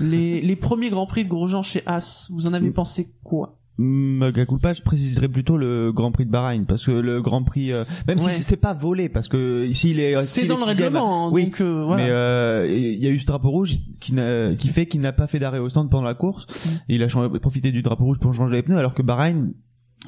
les, 0.00 0.40
les 0.40 0.56
premiers 0.56 0.90
Grands 0.90 1.06
Prix 1.06 1.22
de 1.24 1.28
Grosjean 1.28 1.62
chez 1.62 1.82
As, 1.86 2.26
vous 2.32 2.48
en 2.48 2.52
avez 2.52 2.70
Mm. 2.70 2.72
pensé 2.72 3.12
quoi? 3.22 3.58
Mega 3.78 4.44
culpa, 4.44 4.72
je 4.74 4.82
préciserais 4.82 5.28
plutôt 5.28 5.56
le 5.56 5.92
Grand 5.92 6.10
Prix 6.12 6.26
de 6.26 6.30
Bahreïn 6.30 6.64
parce 6.66 6.84
que 6.84 6.90
le 6.90 7.22
Grand 7.22 7.42
Prix, 7.44 7.72
euh, 7.72 7.84
même 8.08 8.18
Ouais. 8.18 8.30
si 8.32 8.42
c'est 8.42 8.56
pas 8.56 8.74
volé, 8.74 9.08
parce 9.08 9.28
que 9.28 9.64
ici 9.66 9.90
il 9.92 10.00
est, 10.00 10.14
C'est 10.24 10.46
dans 10.46 10.56
le 10.56 10.60
sixième, 10.66 10.86
règlement, 10.94 11.28
hein, 11.28 11.30
oui, 11.32 11.44
donc 11.44 11.60
euh, 11.60 11.84
voilà. 11.86 12.02
mais 12.04 12.10
euh, 12.10 12.66
il 12.68 12.98
y 13.02 13.06
a 13.06 13.10
eu 13.10 13.18
ce 13.20 13.26
drapeau 13.26 13.50
rouge 13.50 13.76
qui, 14.00 14.12
n'a- 14.14 14.54
qui 14.56 14.68
fait 14.68 14.86
qu'il 14.86 15.00
n'a 15.00 15.12
pas 15.12 15.26
fait 15.26 15.38
d'arrêt 15.38 15.58
au 15.58 15.68
stand 15.68 15.88
pendant 15.90 16.04
la 16.04 16.14
course. 16.14 16.46
Mm. 16.48 16.68
Il 16.90 17.02
a 17.02 17.08
changé- 17.08 17.38
profité 17.40 17.72
du 17.72 17.82
drapeau 17.82 18.04
rouge 18.04 18.18
pour 18.18 18.34
changer 18.34 18.56
les 18.56 18.62
pneus, 18.62 18.78
alors 18.78 18.94
que 18.94 19.02
Bahreïn, 19.02 19.52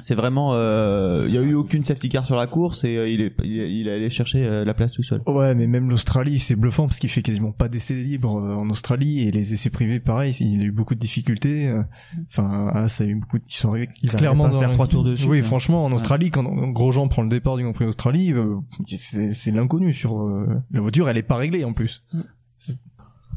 c'est 0.01 0.15
vraiment, 0.15 0.51
euh, 0.53 1.23
il 1.25 1.33
y 1.33 1.37
a 1.37 1.41
eu 1.41 1.53
aucune 1.53 1.83
safety 1.85 2.09
car 2.09 2.25
sur 2.25 2.35
la 2.35 2.47
course 2.47 2.83
et 2.83 2.97
euh, 2.97 3.07
il 3.09 3.21
est, 3.21 3.33
il 3.43 3.59
est, 3.59 3.71
il 3.73 3.87
est 3.87 3.93
allé 3.93 4.09
chercher 4.09 4.43
euh, 4.45 4.65
la 4.65 4.73
place 4.73 4.91
tout 4.91 5.03
seul. 5.03 5.21
Ouais, 5.25 5.55
mais 5.55 5.67
même 5.67 5.89
l'Australie, 5.89 6.39
c'est 6.39 6.55
bluffant 6.55 6.85
parce 6.87 6.99
qu'il 6.99 7.09
fait 7.09 7.21
quasiment 7.21 7.51
pas 7.53 7.69
d'essais 7.69 7.93
libres 7.93 8.37
euh, 8.37 8.55
en 8.55 8.69
Australie 8.69 9.21
et 9.27 9.31
les 9.31 9.53
essais 9.53 9.69
privés, 9.69 9.99
pareil, 10.01 10.35
il 10.41 10.61
a 10.61 10.65
eu 10.65 10.71
beaucoup 10.71 10.95
de 10.95 10.99
difficultés. 10.99 11.67
euh, 11.67 11.81
Enfin, 12.27 12.69
ah, 12.73 12.89
ça 12.89 13.05
a 13.05 13.07
eu 13.07 13.15
beaucoup. 13.15 13.37
De... 13.39 13.43
Ils 13.47 13.53
sont 13.53 13.69
arrivés 13.69 13.89
Ils 14.03 14.09
clairement 14.11 14.49
pas 14.49 14.57
à 14.57 14.59
faire 14.59 14.71
trois 14.73 14.87
tours 14.87 15.03
de 15.05 15.15
suite, 15.15 15.29
Oui, 15.29 15.39
hein. 15.39 15.43
franchement, 15.43 15.85
en 15.85 15.89
Ouais. 15.89 15.95
Australie, 15.95 16.29
quand 16.29 16.43
Grosjean 16.43 17.07
prend 17.07 17.21
le 17.23 17.29
départ 17.29 17.55
du 17.55 17.63
Grand 17.63 17.71
Prix 17.73 17.85
d'Australie, 17.85 18.33
euh, 18.33 18.55
c'est 18.87 19.33
c'est 19.33 19.51
l'inconnu 19.51 19.93
sur 19.93 20.21
euh, 20.21 20.45
la 20.71 20.81
voiture. 20.81 21.07
Elle 21.07 21.17
est 21.17 21.23
pas 21.23 21.37
réglée 21.37 21.63
en 21.63 21.71
plus. 21.73 22.03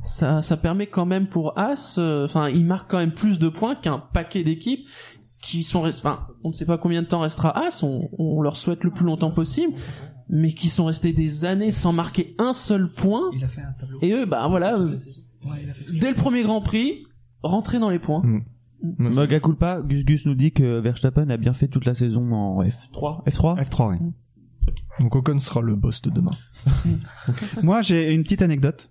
ça, 0.02 0.42
ça 0.42 0.56
permet 0.56 0.86
quand 0.86 1.06
même 1.06 1.28
pour 1.28 1.58
As, 1.58 1.98
euh, 1.98 2.24
enfin, 2.24 2.48
il 2.48 2.64
marque 2.64 2.90
quand 2.90 2.98
même 2.98 3.12
plus 3.12 3.38
de 3.38 3.48
points 3.48 3.74
qu'un 3.74 3.98
paquet 3.98 4.44
d'équipes 4.44 4.86
qui 5.42 5.64
sont, 5.64 5.82
rest- 5.82 6.00
enfin, 6.04 6.26
on 6.48 6.52
ne 6.52 6.54
sait 6.54 6.64
pas 6.64 6.78
combien 6.78 7.02
de 7.02 7.06
temps 7.06 7.20
restera 7.20 7.56
As, 7.66 7.82
on, 7.82 8.08
on 8.18 8.40
leur 8.40 8.56
souhaite 8.56 8.84
le 8.84 8.90
plus 8.90 9.04
longtemps 9.04 9.30
possible, 9.30 9.74
mais 10.30 10.52
qui 10.52 10.70
sont 10.70 10.86
restés 10.86 11.12
des 11.12 11.44
années 11.44 11.70
sans 11.70 11.92
marquer 11.92 12.34
un 12.38 12.54
seul 12.54 12.90
point. 12.90 13.30
Il 13.34 13.44
a 13.44 13.48
fait 13.48 13.60
un 13.60 13.72
tableau. 13.72 13.98
Et 14.00 14.12
eux, 14.12 14.24
bah 14.24 14.46
voilà, 14.48 14.78
euh, 14.78 14.98
dès 15.92 16.08
le 16.08 16.16
premier 16.16 16.42
Grand 16.42 16.62
Prix, 16.62 17.04
rentrer 17.42 17.78
dans 17.78 17.90
les 17.90 17.98
points. 17.98 18.22
Mm. 18.24 18.40
Mega 18.80 19.40
culpa, 19.40 19.82
Gus 19.82 20.04
Gus 20.04 20.24
nous 20.24 20.34
dit 20.34 20.52
que 20.52 20.78
Verstappen 20.78 21.28
a 21.28 21.36
bien 21.36 21.52
fait 21.52 21.68
toute 21.68 21.84
la 21.84 21.94
saison 21.94 22.32
en 22.32 22.62
F3, 22.62 23.26
F3. 23.26 23.62
F3, 23.62 23.90
oui. 23.90 24.12
Donc 25.00 25.14
Ocon 25.16 25.38
sera 25.38 25.60
le 25.60 25.74
boss 25.74 26.00
de 26.00 26.10
demain. 26.10 26.30
Moi, 27.62 27.82
j'ai 27.82 28.12
une 28.12 28.22
petite 28.22 28.42
anecdote. 28.42 28.90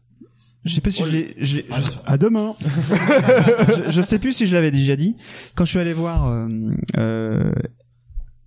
Je 0.68 0.76
sais 0.76 0.82
pas 0.82 0.90
si 0.92 1.04
je 1.06 1.10
l'ai. 1.12 1.36
je 1.40 1.58
l'ai- 1.58 1.66
je- 1.70 1.92
À 2.06 2.18
demain. 2.18 2.56
je, 2.62 3.92
je 3.92 4.02
sais 4.02 4.20
plus 4.20 4.34
si 4.34 4.46
je 4.48 4.54
l'avais 4.54 4.72
déjà 4.72 4.96
dit. 4.96 5.16
Quand 5.56 5.66
je 5.66 5.72
suis 5.72 5.80
allé 5.80 5.94
voir 5.94 6.28
euh, 6.28 6.48
euh, 6.98 7.52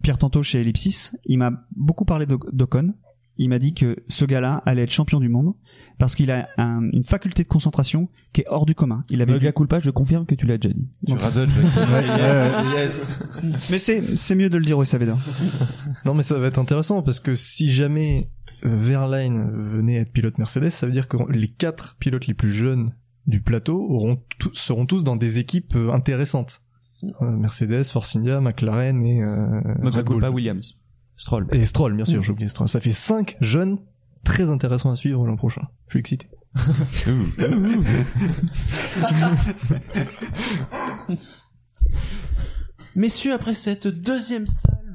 Pierre 0.03 0.19
Tanto 0.19 0.43
chez 0.43 0.61
Ellipsis, 0.61 1.13
il 1.27 1.39
m'a 1.39 1.53
beaucoup 1.77 2.05
parlé 2.05 2.27
d'O- 2.27 2.39
d'Ocon. 2.53 2.95
Il 3.43 3.49
m'a 3.49 3.59
dit 3.59 3.73
que 3.73 3.97
ce 4.09 4.27
gars-là 4.27 4.63
allait 4.67 4.83
être 4.83 4.91
champion 4.93 5.19
du 5.19 5.31
monde 5.31 5.55
parce 5.99 6.15
qu'il 6.15 6.31
a 6.31 6.49
un- 6.59 6.83
une 6.93 7.03
faculté 7.03 7.43
de 7.43 7.49
concentration 7.49 8.09
qui 8.35 8.43
est 8.43 8.47
hors 8.49 8.67
du 8.67 8.75
commun. 8.75 9.03
Il 9.09 9.23
avait 9.23 9.33
Mega 9.33 9.49
du- 9.49 9.55
culpa, 9.55 9.81
je 9.81 9.91
confirme 9.91 10.27
que 10.27 10.35
tu 10.35 10.47
l'as 10.47 10.59
déjà 10.59 10.75
dit. 10.75 10.87
Tu. 11.07 11.13
Yes. 12.75 13.01
Mais 13.71 13.79
c'est 13.79 14.17
c'est 14.19 14.35
mieux 14.35 14.51
de 14.51 14.59
le 14.59 14.65
dire 14.65 14.77
au 14.79 14.85
SAV 14.85 15.15
Non, 16.05 16.13
mais 16.15 16.23
ça 16.23 16.39
va 16.39 16.49
être 16.49 16.59
intéressant 16.59 17.03
parce 17.03 17.19
que 17.21 17.35
si 17.35 17.71
jamais 17.71 18.29
Verlaine 18.63 19.51
venait 19.51 19.97
être 19.97 20.13
pilote 20.13 20.39
Mercedes, 20.39 20.71
ça 20.71 20.87
veut 20.87 20.93
dire 20.93 21.09
que 21.09 21.17
les 21.31 21.49
quatre 21.49 21.97
pilotes 21.99 22.27
les 22.27 22.35
plus 22.35 22.51
jeunes 22.53 22.93
du 23.27 23.41
plateau 23.41 23.81
auront 23.89 24.23
seront 24.53 24.87
tous 24.87 25.05
dans 25.05 25.17
des 25.17 25.39
équipes 25.39 25.75
euh, 25.77 25.93
intéressantes. 25.93 26.63
Euh, 27.05 27.31
Mercedes, 27.31 27.85
Force 27.85 28.17
India, 28.17 28.41
McLaren 28.41 29.05
et 29.05 29.23
euh, 29.23 30.31
Williams. 30.31 30.75
Stroll. 31.17 31.47
Et 31.53 31.65
Stroll, 31.67 31.95
bien 31.97 32.05
sûr, 32.05 32.21
Mm. 32.21 32.23
j'ai 32.23 32.33
oublié 32.33 32.49
Stroll. 32.49 32.69
Ça 32.69 32.81
fait 32.81 32.93
cinq 32.93 33.37
jeunes 33.41 33.79
très 34.25 34.51
intéressants 34.51 34.91
à 34.91 34.97
suivre 34.97 35.27
l'an 35.27 35.37
prochain. 35.37 35.63
Je 35.89 35.93
suis 35.93 36.01
excité. 36.01 36.29
Messieurs, 42.97 43.33
après 43.35 43.55
cette 43.55 43.87
deuxième 43.87 44.47
salve 44.47 44.90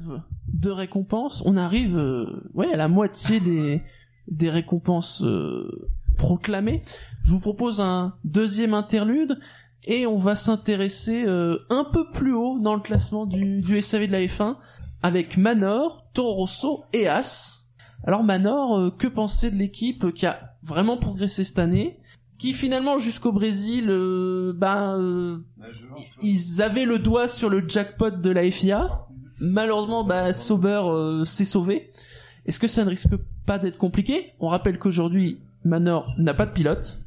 de 0.60 0.70
récompenses, 0.70 1.42
on 1.44 1.56
arrive 1.56 1.96
euh, 1.96 2.42
ouais, 2.54 2.72
à 2.72 2.76
la 2.76 2.88
moitié 2.88 3.40
des, 3.40 3.82
des 4.28 4.50
récompenses 4.50 5.22
euh, 5.22 5.88
proclamées. 6.16 6.82
Je 7.24 7.30
vous 7.30 7.40
propose 7.40 7.80
un 7.80 8.14
deuxième 8.24 8.74
interlude 8.74 9.38
et 9.84 10.06
on 10.06 10.18
va 10.18 10.34
s'intéresser 10.34 11.24
euh, 11.26 11.58
un 11.70 11.84
peu 11.84 12.10
plus 12.10 12.34
haut 12.34 12.58
dans 12.58 12.74
le 12.74 12.80
classement 12.80 13.26
du, 13.26 13.60
du 13.60 13.80
SAV 13.80 14.06
de 14.06 14.12
la 14.12 14.20
F1 14.20 14.56
avec 15.02 15.36
Manor, 15.36 16.06
Toro 16.14 16.34
Rosso 16.34 16.84
et 16.92 17.06
As. 17.06 17.66
Alors 18.04 18.24
Manor, 18.24 18.78
euh, 18.78 18.90
que 18.90 19.06
penser 19.06 19.50
de 19.50 19.56
l'équipe 19.56 20.12
qui 20.12 20.26
a 20.26 20.54
vraiment 20.62 20.96
progressé 20.96 21.44
cette 21.44 21.58
année 21.58 22.00
qui 22.38 22.52
finalement 22.52 22.98
jusqu'au 22.98 23.32
Brésil, 23.32 23.86
euh, 23.88 24.52
ben, 24.54 24.98
euh, 25.00 25.38
ils 26.22 26.60
avaient 26.60 26.84
le 26.84 26.98
doigt 26.98 27.28
sur 27.28 27.48
le 27.48 27.66
jackpot 27.66 28.10
de 28.10 28.30
la 28.30 28.50
FIA. 28.50 29.05
Malheureusement, 29.40 30.04
bah, 30.04 30.32
Sauber 30.32 30.80
euh, 30.84 31.24
s'est 31.24 31.44
sauvé. 31.44 31.90
Est-ce 32.46 32.58
que 32.58 32.68
ça 32.68 32.84
ne 32.84 32.90
risque 32.90 33.16
pas 33.44 33.58
d'être 33.58 33.76
compliqué? 33.76 34.32
On 34.40 34.48
rappelle 34.48 34.78
qu'aujourd'hui, 34.78 35.40
Manor 35.64 36.14
n'a 36.18 36.34
pas 36.34 36.46
de 36.46 36.52
pilote. 36.52 37.00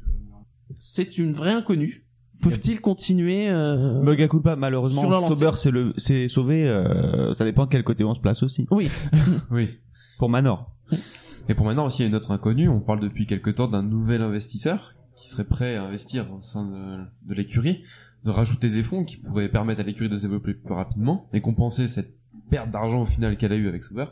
C'est 0.78 1.18
une 1.18 1.32
vraie 1.32 1.52
inconnue. 1.52 2.04
Peuvent-ils 2.42 2.80
continuer 2.80 3.48
euh, 3.48 4.00
Mega 4.02 4.26
culpa, 4.28 4.56
malheureusement, 4.56 5.02
Sauber 5.28 5.50
c'est 5.56 5.70
le, 5.70 5.92
c'est 5.98 6.28
sauvé, 6.28 6.66
euh, 6.66 7.32
ça 7.32 7.44
dépend 7.44 7.66
de 7.66 7.70
quel 7.70 7.84
côté 7.84 8.02
on 8.04 8.14
se 8.14 8.20
place 8.20 8.42
aussi. 8.42 8.66
Oui. 8.70 8.88
Oui. 9.50 9.78
Pour 10.18 10.28
Manor. 10.28 10.70
Et 11.48 11.54
pour 11.54 11.66
maintenant 11.66 11.86
aussi, 11.86 11.98
il 11.98 12.02
y 12.02 12.04
a 12.04 12.08
une 12.08 12.14
autre 12.14 12.30
inconnue. 12.30 12.68
On 12.68 12.80
parle 12.80 13.00
depuis 13.00 13.26
quelque 13.26 13.50
temps 13.50 13.68
d'un 13.68 13.82
nouvel 13.82 14.22
investisseur 14.22 14.94
qui 15.16 15.28
serait 15.28 15.44
prêt 15.44 15.76
à 15.76 15.84
investir 15.84 16.32
au 16.32 16.40
sein 16.40 16.64
de, 16.64 17.28
de 17.28 17.34
l'écurie, 17.34 17.82
de 18.24 18.30
rajouter 18.30 18.68
des 18.68 18.82
fonds 18.82 19.04
qui 19.04 19.16
pourraient 19.16 19.48
permettre 19.48 19.80
à 19.80 19.84
l'écurie 19.84 20.08
de 20.08 20.16
se 20.16 20.22
développer 20.22 20.54
plus 20.54 20.74
rapidement 20.74 21.28
et 21.32 21.40
compenser 21.40 21.88
cette 21.88 22.19
perte 22.50 22.70
d'argent 22.70 23.02
au 23.02 23.06
final 23.06 23.36
qu'elle 23.36 23.52
a 23.52 23.56
eu 23.56 23.68
avec 23.68 23.84
Sauber. 23.84 24.06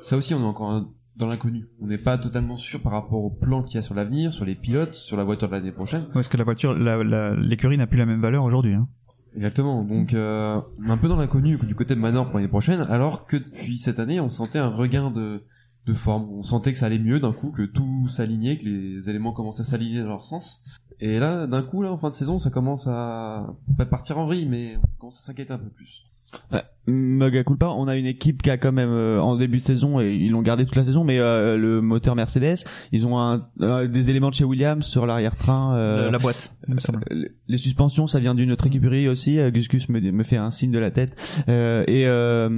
Ça 0.00 0.16
aussi, 0.16 0.34
on 0.34 0.40
est 0.40 0.46
encore 0.46 0.86
dans 1.16 1.26
l'inconnu. 1.26 1.68
On 1.80 1.86
n'est 1.86 1.98
pas 1.98 2.16
totalement 2.18 2.56
sûr 2.56 2.80
par 2.80 2.92
rapport 2.92 3.22
au 3.22 3.30
plan 3.30 3.62
qu'il 3.62 3.74
y 3.74 3.78
a 3.78 3.82
sur 3.82 3.94
l'avenir, 3.94 4.32
sur 4.32 4.44
les 4.44 4.54
pilotes, 4.54 4.94
sur 4.94 5.16
la 5.16 5.24
voiture 5.24 5.48
de 5.48 5.54
l'année 5.54 5.72
prochaine. 5.72 6.06
Parce 6.12 6.28
que 6.28 6.36
la 6.36 6.44
voiture, 6.44 6.74
l'écurie 6.74 7.76
n'a 7.76 7.86
plus 7.86 7.98
la 7.98 8.06
même 8.06 8.20
valeur 8.22 8.44
aujourd'hui. 8.44 8.74
Hein. 8.74 8.88
Exactement. 9.36 9.84
Donc, 9.84 10.14
euh, 10.14 10.60
on 10.78 10.88
est 10.88 10.90
un 10.90 10.96
peu 10.96 11.08
dans 11.08 11.16
l'inconnu 11.16 11.56
du 11.58 11.74
côté 11.74 11.94
de 11.94 12.00
Manor 12.00 12.26
pour 12.26 12.36
l'année 12.36 12.48
prochaine, 12.48 12.80
alors 12.88 13.26
que 13.26 13.36
depuis 13.36 13.76
cette 13.76 13.98
année, 13.98 14.18
on 14.20 14.28
sentait 14.28 14.58
un 14.58 14.68
regain 14.68 15.10
de, 15.10 15.44
de 15.86 15.92
forme. 15.92 16.28
On 16.30 16.42
sentait 16.42 16.72
que 16.72 16.78
ça 16.78 16.86
allait 16.86 16.98
mieux 16.98 17.20
d'un 17.20 17.32
coup, 17.32 17.52
que 17.52 17.62
tout 17.62 18.08
s'alignait, 18.08 18.58
que 18.58 18.64
les 18.64 19.10
éléments 19.10 19.32
commençaient 19.32 19.62
à 19.62 19.64
s'aligner 19.64 20.00
dans 20.00 20.08
leur 20.08 20.24
sens. 20.24 20.64
Et 21.00 21.18
là, 21.18 21.46
d'un 21.46 21.62
coup, 21.62 21.82
là, 21.82 21.92
en 21.92 21.98
fin 21.98 22.10
de 22.10 22.14
saison, 22.14 22.38
ça 22.38 22.50
commence 22.50 22.86
à 22.86 23.54
pas 23.78 23.86
partir 23.86 24.18
en 24.18 24.26
vrille, 24.26 24.46
mais 24.46 24.76
on 24.76 24.98
commence 24.98 25.20
à 25.20 25.24
s'inquiéter 25.24 25.52
un 25.52 25.58
peu 25.58 25.70
plus. 25.70 26.04
Ouais. 26.52 26.62
Mega 26.86 27.44
culpa, 27.44 27.66
on 27.68 27.86
a 27.86 27.96
une 27.96 28.06
équipe 28.06 28.42
qui 28.42 28.50
a 28.50 28.56
quand 28.56 28.72
même 28.72 28.88
euh, 28.90 29.20
en 29.20 29.36
début 29.36 29.58
de 29.58 29.62
saison 29.62 30.00
et 30.00 30.14
ils 30.14 30.30
l'ont 30.30 30.42
gardé 30.42 30.64
toute 30.64 30.74
la 30.76 30.84
saison, 30.84 31.04
mais 31.04 31.18
euh, 31.20 31.56
le 31.56 31.80
moteur 31.80 32.16
Mercedes, 32.16 32.64
ils 32.90 33.06
ont 33.06 33.20
un, 33.20 33.46
euh, 33.60 33.86
des 33.86 34.10
éléments 34.10 34.30
de 34.30 34.34
chez 34.34 34.44
Williams 34.44 34.84
sur 34.84 35.06
l'arrière-train. 35.06 35.74
euh, 35.76 36.06
La- 36.06 36.10
la 36.12 36.18
boîte, 36.18 36.52
il 36.68 36.74
me 36.74 36.78
euh, 36.78 36.80
semble. 36.80 37.04
euh, 37.12 37.26
les 37.46 37.56
suspensions, 37.58 38.06
ça 38.08 38.18
vient 38.18 38.34
d'une 38.34 38.50
autre 38.50 38.66
écurie 38.66 39.08
aussi. 39.08 39.38
euh, 39.38 39.50
Gus 39.50 39.68
Gus 39.68 39.88
me, 39.88 40.00
me 40.00 40.22
fait 40.24 40.36
un 40.38 40.50
signe 40.50 40.72
de 40.72 40.78
la 40.80 40.90
tête. 40.90 41.44
Euh, 41.48 41.84
et 41.86 42.06
euh, 42.06 42.48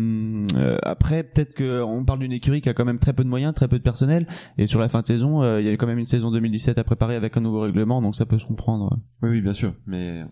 euh, 0.57 0.79
après, 0.83 1.25
peut-être 1.25 1.55
que 1.55 1.83
on 1.83 2.05
parle 2.05 2.21
d'une 2.21 2.33
écurie 2.33 2.61
qui 2.63 2.69
a 2.71 2.75
quand 2.75 2.85
même 2.87 2.99
très 3.01 3.13
peu 3.13 3.25
de 3.25 3.29
moyens, 3.29 3.53
très 3.55 3.69
peu 3.69 3.79
de 3.79 3.83
personnel. 3.85 4.27
Et 4.57 4.67
sur 4.67 4.81
la 4.81 4.89
fin 4.89 5.01
de 5.01 5.07
saison, 5.07 5.43
euh, 5.43 5.61
il 5.61 5.67
y 5.67 5.71
a 5.71 5.77
quand 5.77 5.87
même 5.87 5.99
une 5.99 6.05
saison 6.07 6.31
2017 6.31 6.79
à 6.79 6.85
préparer 6.85 7.17
avec 7.17 7.37
un 7.37 7.41
nouveau 7.41 7.61
règlement, 7.61 8.01
donc 8.01 8.17
ça 8.17 8.25
peut 8.25 8.39
se 8.39 8.47
comprendre. 8.47 8.99
Oui, 9.23 9.31
oui, 9.31 9.41
bien 9.43 9.53
sûr, 9.53 9.75
mais 9.87 10.23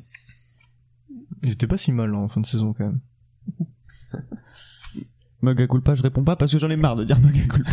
Ils 1.42 1.52
étaient 1.52 1.66
pas 1.66 1.76
si 1.76 1.92
mal 1.92 2.14
en 2.14 2.28
fin 2.28 2.40
de 2.40 2.46
saison 2.46 2.72
quand 2.72 2.84
même. 2.84 3.00
Mega 5.42 5.66
culpa, 5.66 5.94
je 5.94 6.02
réponds 6.02 6.22
pas 6.24 6.36
parce 6.36 6.52
que 6.52 6.58
j'en 6.58 6.68
ai 6.68 6.76
marre 6.76 6.96
de 6.96 7.04
dire 7.04 7.18
mega 7.24 7.46
culpa. 7.46 7.70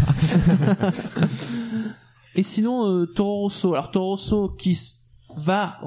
Et 2.36 2.44
sinon, 2.44 2.88
euh, 2.88 3.06
Toro 3.08 3.42
Rosso. 3.42 3.74
Alors 3.74 3.92
Toro 3.92 4.12
Rosso 4.12 4.50
qui 4.58 4.78
va 5.36 5.78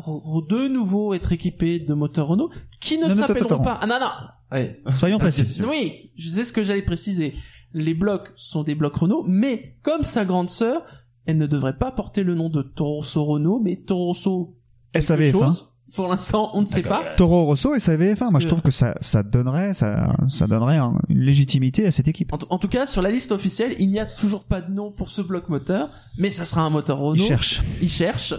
de 0.48 0.68
nouveau 0.68 1.14
être 1.14 1.32
équipé 1.32 1.78
de 1.78 1.94
moteurs 1.94 2.28
Renault, 2.28 2.50
qui 2.80 2.98
ne 2.98 3.08
s'appelleront 3.08 3.62
pas. 3.62 3.78
Ah 3.80 3.86
non 3.86 3.98
non. 4.00 4.10
Allez. 4.50 4.82
Soyons 4.94 5.18
précis. 5.18 5.62
Oui, 5.66 6.12
je 6.16 6.28
sais 6.28 6.44
ce 6.44 6.52
que 6.52 6.62
j'allais 6.62 6.82
préciser. 6.82 7.34
Les 7.72 7.94
blocs 7.94 8.32
sont 8.34 8.62
des 8.64 8.74
blocs 8.74 8.96
Renault, 8.96 9.24
mais 9.26 9.76
comme 9.82 10.02
sa 10.02 10.24
grande 10.24 10.50
sœur, 10.50 10.82
elle 11.24 11.38
ne 11.38 11.46
devrait 11.46 11.78
pas 11.78 11.92
porter 11.92 12.24
le 12.24 12.34
nom 12.34 12.48
de 12.48 12.62
Toro 12.62 12.96
Rosso 12.96 13.24
Renault, 13.24 13.60
mais 13.60 13.76
Toro 13.76 14.06
Rosso 14.06 14.56
quelque 14.92 15.04
SAVF1. 15.04 15.69
Pour 15.96 16.08
l'instant, 16.08 16.50
on 16.54 16.60
ne 16.62 16.66
sait 16.66 16.82
pas. 16.82 17.02
Toro 17.16 17.44
Rosso 17.46 17.74
et 17.74 17.78
SAVF1. 17.78 18.30
Moi, 18.30 18.40
je 18.40 18.46
trouve 18.48 18.62
que 18.62 18.70
ça, 18.70 18.94
ça 19.00 19.22
donnerait, 19.22 19.74
ça, 19.74 20.14
ça 20.28 20.46
donnerait 20.46 20.76
un- 20.76 20.94
une 21.08 21.20
légitimité 21.20 21.86
à 21.86 21.90
cette 21.90 22.08
équipe. 22.08 22.32
En, 22.50 22.58
tout 22.58 22.68
cas, 22.68 22.86
sur 22.86 23.02
la 23.02 23.10
liste 23.10 23.32
officielle, 23.32 23.74
il 23.78 23.88
n'y 23.88 23.98
a 23.98 24.06
toujours 24.06 24.44
pas 24.44 24.60
de 24.60 24.70
nom 24.72 24.90
pour 24.92 25.08
ce 25.08 25.20
bloc 25.22 25.48
moteur, 25.48 25.90
mais 26.18 26.30
ça 26.30 26.44
sera 26.44 26.62
un 26.62 26.70
moteur 26.70 26.98
Renault. 26.98 27.14
Ils 27.16 27.26
cherchent. 27.26 27.62
Ils 27.82 27.88
cherchent. 27.88 28.34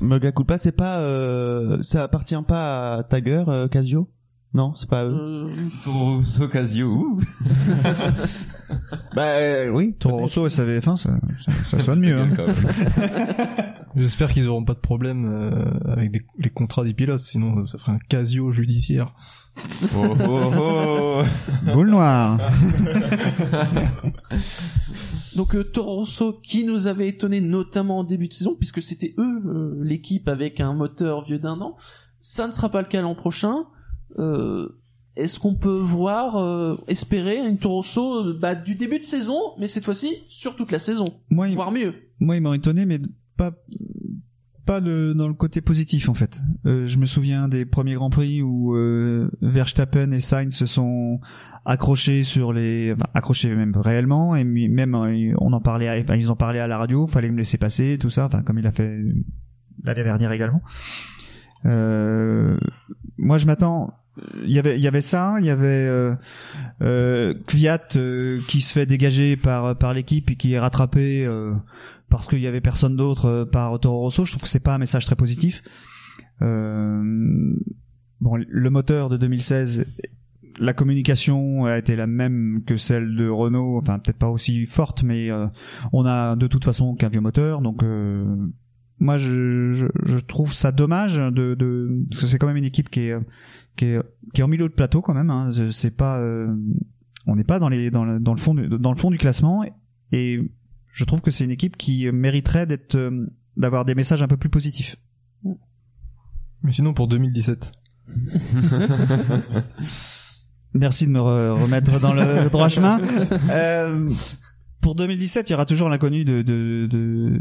Mega 0.00 0.30
Culpa, 0.32 0.58
c'est 0.58 0.72
pas, 0.72 0.98
euh, 0.98 1.82
ça 1.82 2.04
appartient 2.04 2.36
pas 2.46 2.94
à 2.98 3.02
Tiger, 3.02 3.44
euh, 3.48 3.68
Casio? 3.68 4.08
Non, 4.54 4.74
c'est 4.74 4.88
pas 4.88 5.04
eux. 5.04 5.12
Euh, 5.14 5.48
Toro 5.84 6.16
Rosso 6.16 6.48
Casio. 6.48 7.18
Bah 9.14 9.22
euh, 9.24 9.68
oui. 9.70 9.94
Toro 9.98 10.18
Rosso 10.18 10.46
et 10.46 10.50
SAVF1, 10.50 10.96
ça, 10.96 11.10
ça, 11.44 11.52
ça 11.64 11.80
sonne 11.80 12.00
mieux. 12.00 12.18
hein. 12.18 12.30
J'espère 13.96 14.32
qu'ils 14.32 14.46
auront 14.48 14.64
pas 14.64 14.74
de 14.74 14.78
problème 14.78 15.26
euh, 15.26 15.64
avec 15.92 16.10
des- 16.10 16.24
les 16.38 16.50
contrats 16.50 16.84
des 16.84 16.92
pilotes, 16.94 17.20
sinon 17.20 17.64
ça 17.66 17.78
ferait 17.78 17.92
un 17.92 17.98
casio 18.08 18.52
judiciaire. 18.52 19.14
Oh, 19.96 20.14
oh, 20.20 20.52
oh. 20.58 21.22
Boule 21.72 21.90
noire. 21.90 22.38
Donc 25.36 25.54
euh, 25.54 25.64
Toro 25.64 25.96
Rosso 25.96 26.40
qui 26.42 26.64
nous 26.64 26.86
avait 26.86 27.08
étonné 27.08 27.40
notamment 27.40 27.98
en 28.00 28.04
début 28.04 28.28
de 28.28 28.32
saison 28.34 28.54
puisque 28.58 28.82
c'était 28.82 29.14
eux 29.18 29.40
euh, 29.46 29.78
l'équipe 29.82 30.28
avec 30.28 30.60
un 30.60 30.74
moteur 30.74 31.22
vieux 31.24 31.38
d'un 31.38 31.60
an. 31.60 31.76
Ça 32.20 32.46
ne 32.46 32.52
sera 32.52 32.68
pas 32.70 32.82
le 32.82 32.88
cas 32.88 33.00
l'an 33.02 33.14
prochain. 33.14 33.64
Euh, 34.18 34.68
Est-ce 35.16 35.40
qu'on 35.40 35.54
peut 35.56 35.78
voir, 35.80 36.36
euh, 36.36 36.76
espérer 36.86 37.38
une 37.38 37.58
Toro 37.58 37.76
Rosso 37.78 38.26
euh, 38.28 38.38
bah, 38.40 38.54
du 38.54 38.74
début 38.76 38.98
de 38.98 39.04
saison, 39.04 39.34
mais 39.58 39.66
cette 39.66 39.84
fois-ci 39.84 40.14
sur 40.28 40.54
toute 40.54 40.70
la 40.70 40.78
saison, 40.78 41.06
Moi, 41.30 41.48
il- 41.48 41.54
voire 41.56 41.72
mieux. 41.72 41.94
Moi, 42.20 42.36
ils 42.36 42.40
m'ont 42.40 42.52
étonné, 42.54 42.86
mais 42.86 43.00
pas 43.36 43.52
pas 44.64 44.80
le, 44.80 45.14
dans 45.14 45.28
le 45.28 45.32
côté 45.34 45.62
positif 45.62 46.10
en 46.10 46.14
fait. 46.14 46.38
Euh, 46.66 46.84
je 46.86 46.98
me 46.98 47.06
souviens 47.06 47.48
des 47.48 47.64
premiers 47.64 47.94
grands 47.94 48.10
prix 48.10 48.42
où 48.42 48.76
euh, 48.76 49.30
Verstappen 49.40 50.10
et 50.12 50.20
Sainz 50.20 50.54
se 50.54 50.66
sont 50.66 51.20
accrochés 51.64 52.22
sur 52.22 52.52
les, 52.52 52.92
enfin, 52.92 53.06
accrochés 53.14 53.54
même 53.54 53.74
réellement, 53.76 54.36
et 54.36 54.44
même 54.44 54.94
on 55.40 55.52
en 55.54 55.60
parlait, 55.60 55.88
à- 55.88 55.98
enfin, 55.98 56.16
ils 56.16 56.30
en 56.30 56.36
parlaient 56.36 56.58
à 56.60 56.66
la 56.66 56.76
radio, 56.76 57.06
fallait 57.06 57.30
me 57.30 57.38
laisser 57.38 57.56
passer, 57.56 57.96
tout 57.98 58.10
ça, 58.10 58.26
enfin 58.26 58.42
comme 58.42 58.58
il 58.58 58.66
a 58.66 58.72
fait 58.72 59.00
l'année 59.84 60.04
dernière 60.04 60.32
également. 60.32 60.60
Moi, 63.16 63.38
je 63.38 63.46
m'attends. 63.46 63.94
Il 64.44 64.50
y 64.50 64.58
avait, 64.58 64.76
il 64.76 64.82
y 64.82 64.86
avait 64.86 65.00
ça, 65.00 65.36
il 65.40 65.46
y 65.46 65.50
avait 65.50 65.66
euh, 65.86 66.14
euh, 66.82 67.34
Kvyat 67.46 67.96
euh, 67.96 68.40
qui 68.48 68.60
se 68.60 68.72
fait 68.72 68.86
dégager 68.86 69.36
par 69.36 69.76
par 69.76 69.94
l'équipe 69.94 70.30
et 70.30 70.36
qui 70.36 70.52
est 70.52 70.58
rattrapé 70.58 71.24
euh, 71.26 71.54
parce 72.08 72.26
qu'il 72.26 72.40
y 72.40 72.46
avait 72.46 72.60
personne 72.60 72.96
d'autre 72.96 73.26
euh, 73.26 73.44
par 73.44 73.78
Toro 73.80 74.00
Rosso. 74.00 74.24
Je 74.24 74.32
trouve 74.32 74.42
que 74.42 74.48
c'est 74.48 74.60
pas 74.60 74.74
un 74.74 74.78
message 74.78 75.06
très 75.06 75.16
positif. 75.16 75.62
Euh, 76.42 77.02
bon, 78.20 78.36
le 78.48 78.70
moteur 78.70 79.08
de 79.08 79.16
2016, 79.16 79.84
la 80.60 80.72
communication 80.72 81.66
a 81.66 81.78
été 81.78 81.96
la 81.96 82.06
même 82.06 82.62
que 82.66 82.76
celle 82.76 83.16
de 83.16 83.28
Renault, 83.28 83.78
enfin 83.78 83.98
peut-être 83.98 84.18
pas 84.18 84.28
aussi 84.28 84.66
forte, 84.66 85.02
mais 85.02 85.30
on 85.92 86.04
a 86.04 86.36
de 86.36 86.46
toute 86.46 86.64
façon 86.64 86.94
qu'un 86.94 87.08
vieux 87.08 87.20
moteur, 87.20 87.60
donc 87.60 87.84
moi 89.00 89.16
je, 89.16 89.72
je, 89.72 89.86
je 90.04 90.18
trouve 90.18 90.52
ça 90.52 90.72
dommage 90.72 91.18
de, 91.18 91.54
de 91.54 92.04
parce 92.10 92.22
que 92.22 92.26
c'est 92.26 92.38
quand 92.38 92.48
même 92.48 92.56
une 92.56 92.64
équipe 92.64 92.90
qui 92.90 93.02
est 93.02 93.16
qui 93.78 93.86
est, 93.86 93.98
qui 94.34 94.40
est 94.42 94.44
en 94.44 94.48
milieu 94.48 94.68
de 94.68 94.74
plateau 94.74 95.00
quand 95.00 95.14
même. 95.14 95.30
Hein. 95.30 95.48
C'est 95.70 95.90
pas, 95.90 96.18
euh, 96.18 96.54
on 97.26 97.36
n'est 97.36 97.44
pas 97.44 97.58
dans 97.58 97.68
les 97.70 97.90
dans 97.90 98.04
le, 98.04 98.20
dans 98.20 98.34
le 98.34 98.38
fond 98.40 98.54
du, 98.54 98.68
dans 98.68 98.90
le 98.92 98.96
fond 98.98 99.10
du 99.10 99.16
classement 99.18 99.62
et 100.12 100.40
je 100.92 101.04
trouve 101.04 101.20
que 101.22 101.30
c'est 101.30 101.44
une 101.44 101.50
équipe 101.50 101.76
qui 101.76 102.10
mériterait 102.12 102.66
d'être 102.66 102.96
euh, 102.96 103.26
d'avoir 103.56 103.84
des 103.84 103.94
messages 103.94 104.22
un 104.22 104.28
peu 104.28 104.36
plus 104.36 104.50
positifs. 104.50 104.96
Mais 106.62 106.72
sinon 106.72 106.92
pour 106.92 107.08
2017. 107.08 107.72
Merci 110.74 111.06
de 111.06 111.10
me 111.12 111.18
re- 111.20 111.60
remettre 111.62 111.98
dans 112.00 112.12
le, 112.12 112.44
le 112.44 112.50
droit 112.50 112.68
chemin. 112.68 113.00
Euh, 113.50 114.08
pour 114.80 114.94
2017, 114.94 115.48
il 115.48 115.52
y 115.52 115.54
aura 115.54 115.66
toujours 115.66 115.88
l'inconnu 115.88 116.24
de, 116.24 116.42
de, 116.42 116.86
de, 116.90 117.40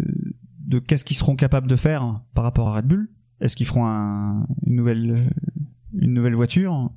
de 0.67 0.79
qu'est-ce 0.79 1.03
qu'ils 1.05 1.17
seront 1.17 1.35
capables 1.35 1.67
de 1.67 1.75
faire 1.75 2.21
par 2.33 2.43
rapport 2.43 2.69
à 2.69 2.75
Red 2.77 2.85
Bull. 2.85 3.09
Est-ce 3.41 3.55
qu'ils 3.55 3.67
feront 3.67 3.85
un- 3.85 4.47
une 4.65 4.75
nouvelle 4.75 5.29
une 5.99 6.13
nouvelle 6.13 6.35
voiture 6.35 6.89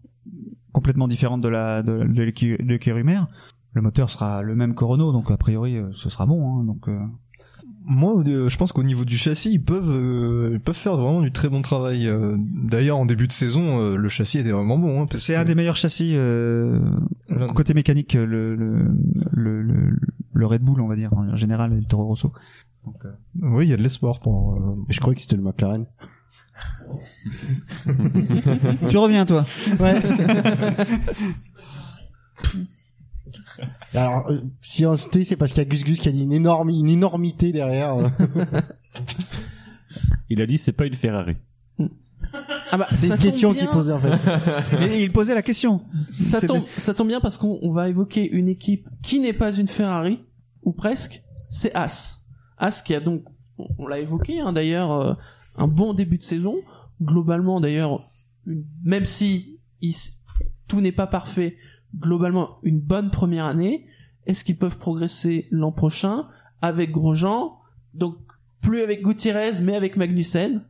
complètement 0.73 1.09
différente 1.09 1.41
de 1.41 1.49
la 1.49 1.83
de, 1.83 2.05
de 2.05 2.79
Le 3.73 3.83
moteur 3.83 4.11
sera 4.11 4.43
le 4.43 4.55
même 4.55 4.75
que 4.75 4.85
Renault, 4.85 5.13
donc 5.13 5.31
a 5.31 5.37
priori 5.37 5.77
euh, 5.77 5.91
ce 5.95 6.09
sera 6.11 6.27
bon. 6.27 6.61
hein, 6.61 6.65
donc 6.65 6.89
euh, 6.89 6.99
Moi, 7.85 8.23
euh, 8.27 8.49
je 8.49 8.57
pense 8.57 8.73
qu'au 8.73 8.83
niveau 8.83 9.05
du 9.05 9.17
châssis, 9.17 9.53
ils 9.53 9.63
peuvent, 9.63 9.91
euh, 9.91 10.51
ils 10.55 10.61
peuvent 10.61 10.75
faire 10.77 10.97
vraiment 10.97 11.23
du 11.23 11.33
très 11.33 11.49
bon 11.49 11.63
travail. 11.63 12.07
Euh, 12.09 12.37
D'ailleurs, 12.39 12.99
en 12.99 13.07
début 13.07 13.27
de 13.27 13.33
saison, 13.33 13.79
euh, 13.81 13.97
le 13.97 14.09
châssis 14.09 14.39
était 14.39 14.51
vraiment 14.51 14.79
bon. 14.79 15.03
Hein, 15.03 15.07
c'est 15.15 15.35
que- 15.35 15.39
un 15.39 15.45
des 15.45 15.55
meilleurs 15.55 15.77
châssis 15.77 16.13
euh, 16.17 16.81
côté 17.55 17.73
mécanique, 17.75 18.15
le, 18.15 18.55
le, 18.55 18.87
le, 19.33 20.47
Red 20.47 20.63
Bull, 20.63 20.81
on 20.81 20.89
va 20.89 20.97
dire 20.97 21.13
en 21.13 21.35
général, 21.37 21.73
et 21.73 21.77
le 21.77 21.85
Toro 21.85 22.05
Rosso. 22.07 22.33
Donc, 22.85 22.97
euh, 23.05 23.13
Oui, 23.43 23.67
il 23.67 23.71
y 23.71 23.73
a 23.73 23.77
de 23.77 23.83
l'espoir 23.83 24.21
pour. 24.21 24.55
euh, 24.55 24.77
Je 24.89 24.99
croyais 25.01 25.15
que 25.17 25.23
c'était 25.23 25.37
le 25.37 25.43
McLaren. 25.43 25.87
tu 28.89 28.97
reviens 28.97 29.25
toi 29.27 29.45
Ouais. 29.79 30.01
Alors, 33.95 34.31
euh, 34.31 34.41
si 34.63 34.87
on 34.87 34.97
se 34.97 35.09
tait, 35.09 35.25
c'est 35.25 35.37
parce 35.37 35.53
qu'il 35.53 35.63
y 35.63 35.67
a 35.67 35.69
Gus 35.69 35.85
Gus 35.85 36.01
qui 36.01 36.09
a 36.09 36.13
dit 36.13 36.23
une 36.23 36.33
énorme, 36.33 36.71
une 36.71 36.89
énormité 36.89 37.53
derrière. 37.53 37.95
euh. 37.97 38.09
Il 40.29 40.41
a 40.41 40.47
dit 40.47 40.59
c'est 40.59 40.73
pas 40.73 40.87
une 40.87 40.95
Ferrari. 40.95 41.37
Ah 42.71 42.77
bah, 42.77 42.87
C'est 42.93 43.09
une 43.09 43.19
question 43.19 43.53
qu'il 43.53 43.67
posait 43.69 43.93
en 43.93 43.99
fait. 43.99 44.17
Mais 44.79 45.03
il 45.03 45.11
posait 45.13 45.35
la 45.35 45.43
question. 45.43 45.83
Ça 46.13 46.41
tombe, 46.41 46.63
ça 46.77 46.95
tombe 46.95 47.09
bien 47.09 47.21
parce 47.21 47.37
qu'on 47.37 47.59
on 47.63 47.73
va 47.73 47.89
évoquer 47.89 48.29
une 48.31 48.49
équipe 48.49 48.89
qui 49.03 49.19
n'est 49.19 49.33
pas 49.33 49.53
une 49.53 49.67
Ferrari, 49.67 50.21
ou 50.63 50.73
presque, 50.73 51.23
c'est 51.49 51.75
As. 51.75 52.23
As 52.59 52.83
qui 52.83 52.95
a 52.95 53.01
donc, 53.01 53.25
on- 53.59 53.67
on 53.79 53.87
l'a 53.89 53.99
évoqué 53.99 54.39
hein, 54.41 54.53
d'ailleurs, 54.53 54.93
euh, 54.93 55.15
un 55.57 55.69
bon 55.69 55.95
début 55.95 56.19
de 56.19 56.23
saison. 56.23 56.57
Globalement 57.03 57.61
d'ailleurs, 57.61 58.11
même 58.85 59.05
si 59.05 59.59
il 59.81 59.95
tout 60.69 60.81
n'est 60.81 60.93
pas 60.93 61.07
parfait, 61.07 61.57
globalement 61.99 62.59
une 62.63 62.81
bonne 62.81 63.11
première 63.11 63.47
année. 63.47 63.87
Est-ce 64.27 64.45
qu'ils 64.45 64.57
peuvent 64.59 64.77
progresser 64.79 65.47
l'an 65.51 65.73
prochain 65.73 66.27
avec 66.63 66.91
Grosjean? 66.93 67.57
Donc 67.95 68.17
plus 68.61 68.83
avec 68.83 69.03
Gutiérrez, 69.03 69.61
mais 69.63 69.75
avec 69.75 69.97
Magnussen. 69.97 70.63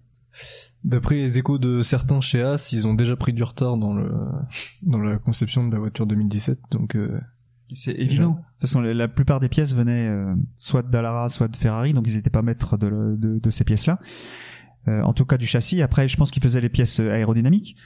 D'après 0.85 1.17
les 1.17 1.37
échos 1.37 1.59
de 1.59 1.83
certains 1.83 2.21
chez 2.23 2.41
As, 2.41 2.73
ils 2.73 2.87
ont 2.87 2.95
déjà 2.95 3.17
pris 3.17 3.33
du 3.35 3.43
retard 3.43 3.77
dans 3.77 3.93
le 3.93 4.11
dans 4.83 4.99
la 4.99 5.19
conception 5.19 5.67
de 5.69 5.73
la 5.75 5.79
voiture 5.81 6.07
2017. 6.07 6.59
Donc 6.71 6.95
euh, 6.97 7.21
C'est 7.75 7.93
évident. 7.93 8.31
De 8.31 8.35
toute 8.37 8.61
façon, 8.61 8.81
la 8.81 8.95
la 8.95 9.09
plupart 9.09 9.41
des 9.41 9.49
pièces 9.51 9.75
venaient 9.75 10.09
euh, 10.09 10.35
soit 10.59 10.83
de 10.83 10.91
Dallara, 10.91 11.29
soit 11.29 11.49
de 11.49 11.57
Ferrari, 11.57 11.93
donc 11.93 12.07
ils 12.09 12.15
n'étaient 12.15 12.31
pas 12.31 12.41
maîtres 12.43 12.79
de, 12.79 12.87
le- 12.87 13.17
de, 13.19 13.39
de 13.41 13.51
ces 13.51 13.65
pièces-là. 13.65 13.99
Euh, 14.89 15.03
en 15.03 15.13
tout 15.13 15.25
cas 15.27 15.37
du 15.37 15.47
châssis. 15.47 15.83
Après, 15.83 16.09
je 16.09 16.17
pense 16.17 16.31
qu'ils 16.31 16.43
faisaient 16.43 16.61
les 16.61 16.69
pièces 16.71 17.01
euh, 17.01 17.13
aérodynamiques. 17.13 17.77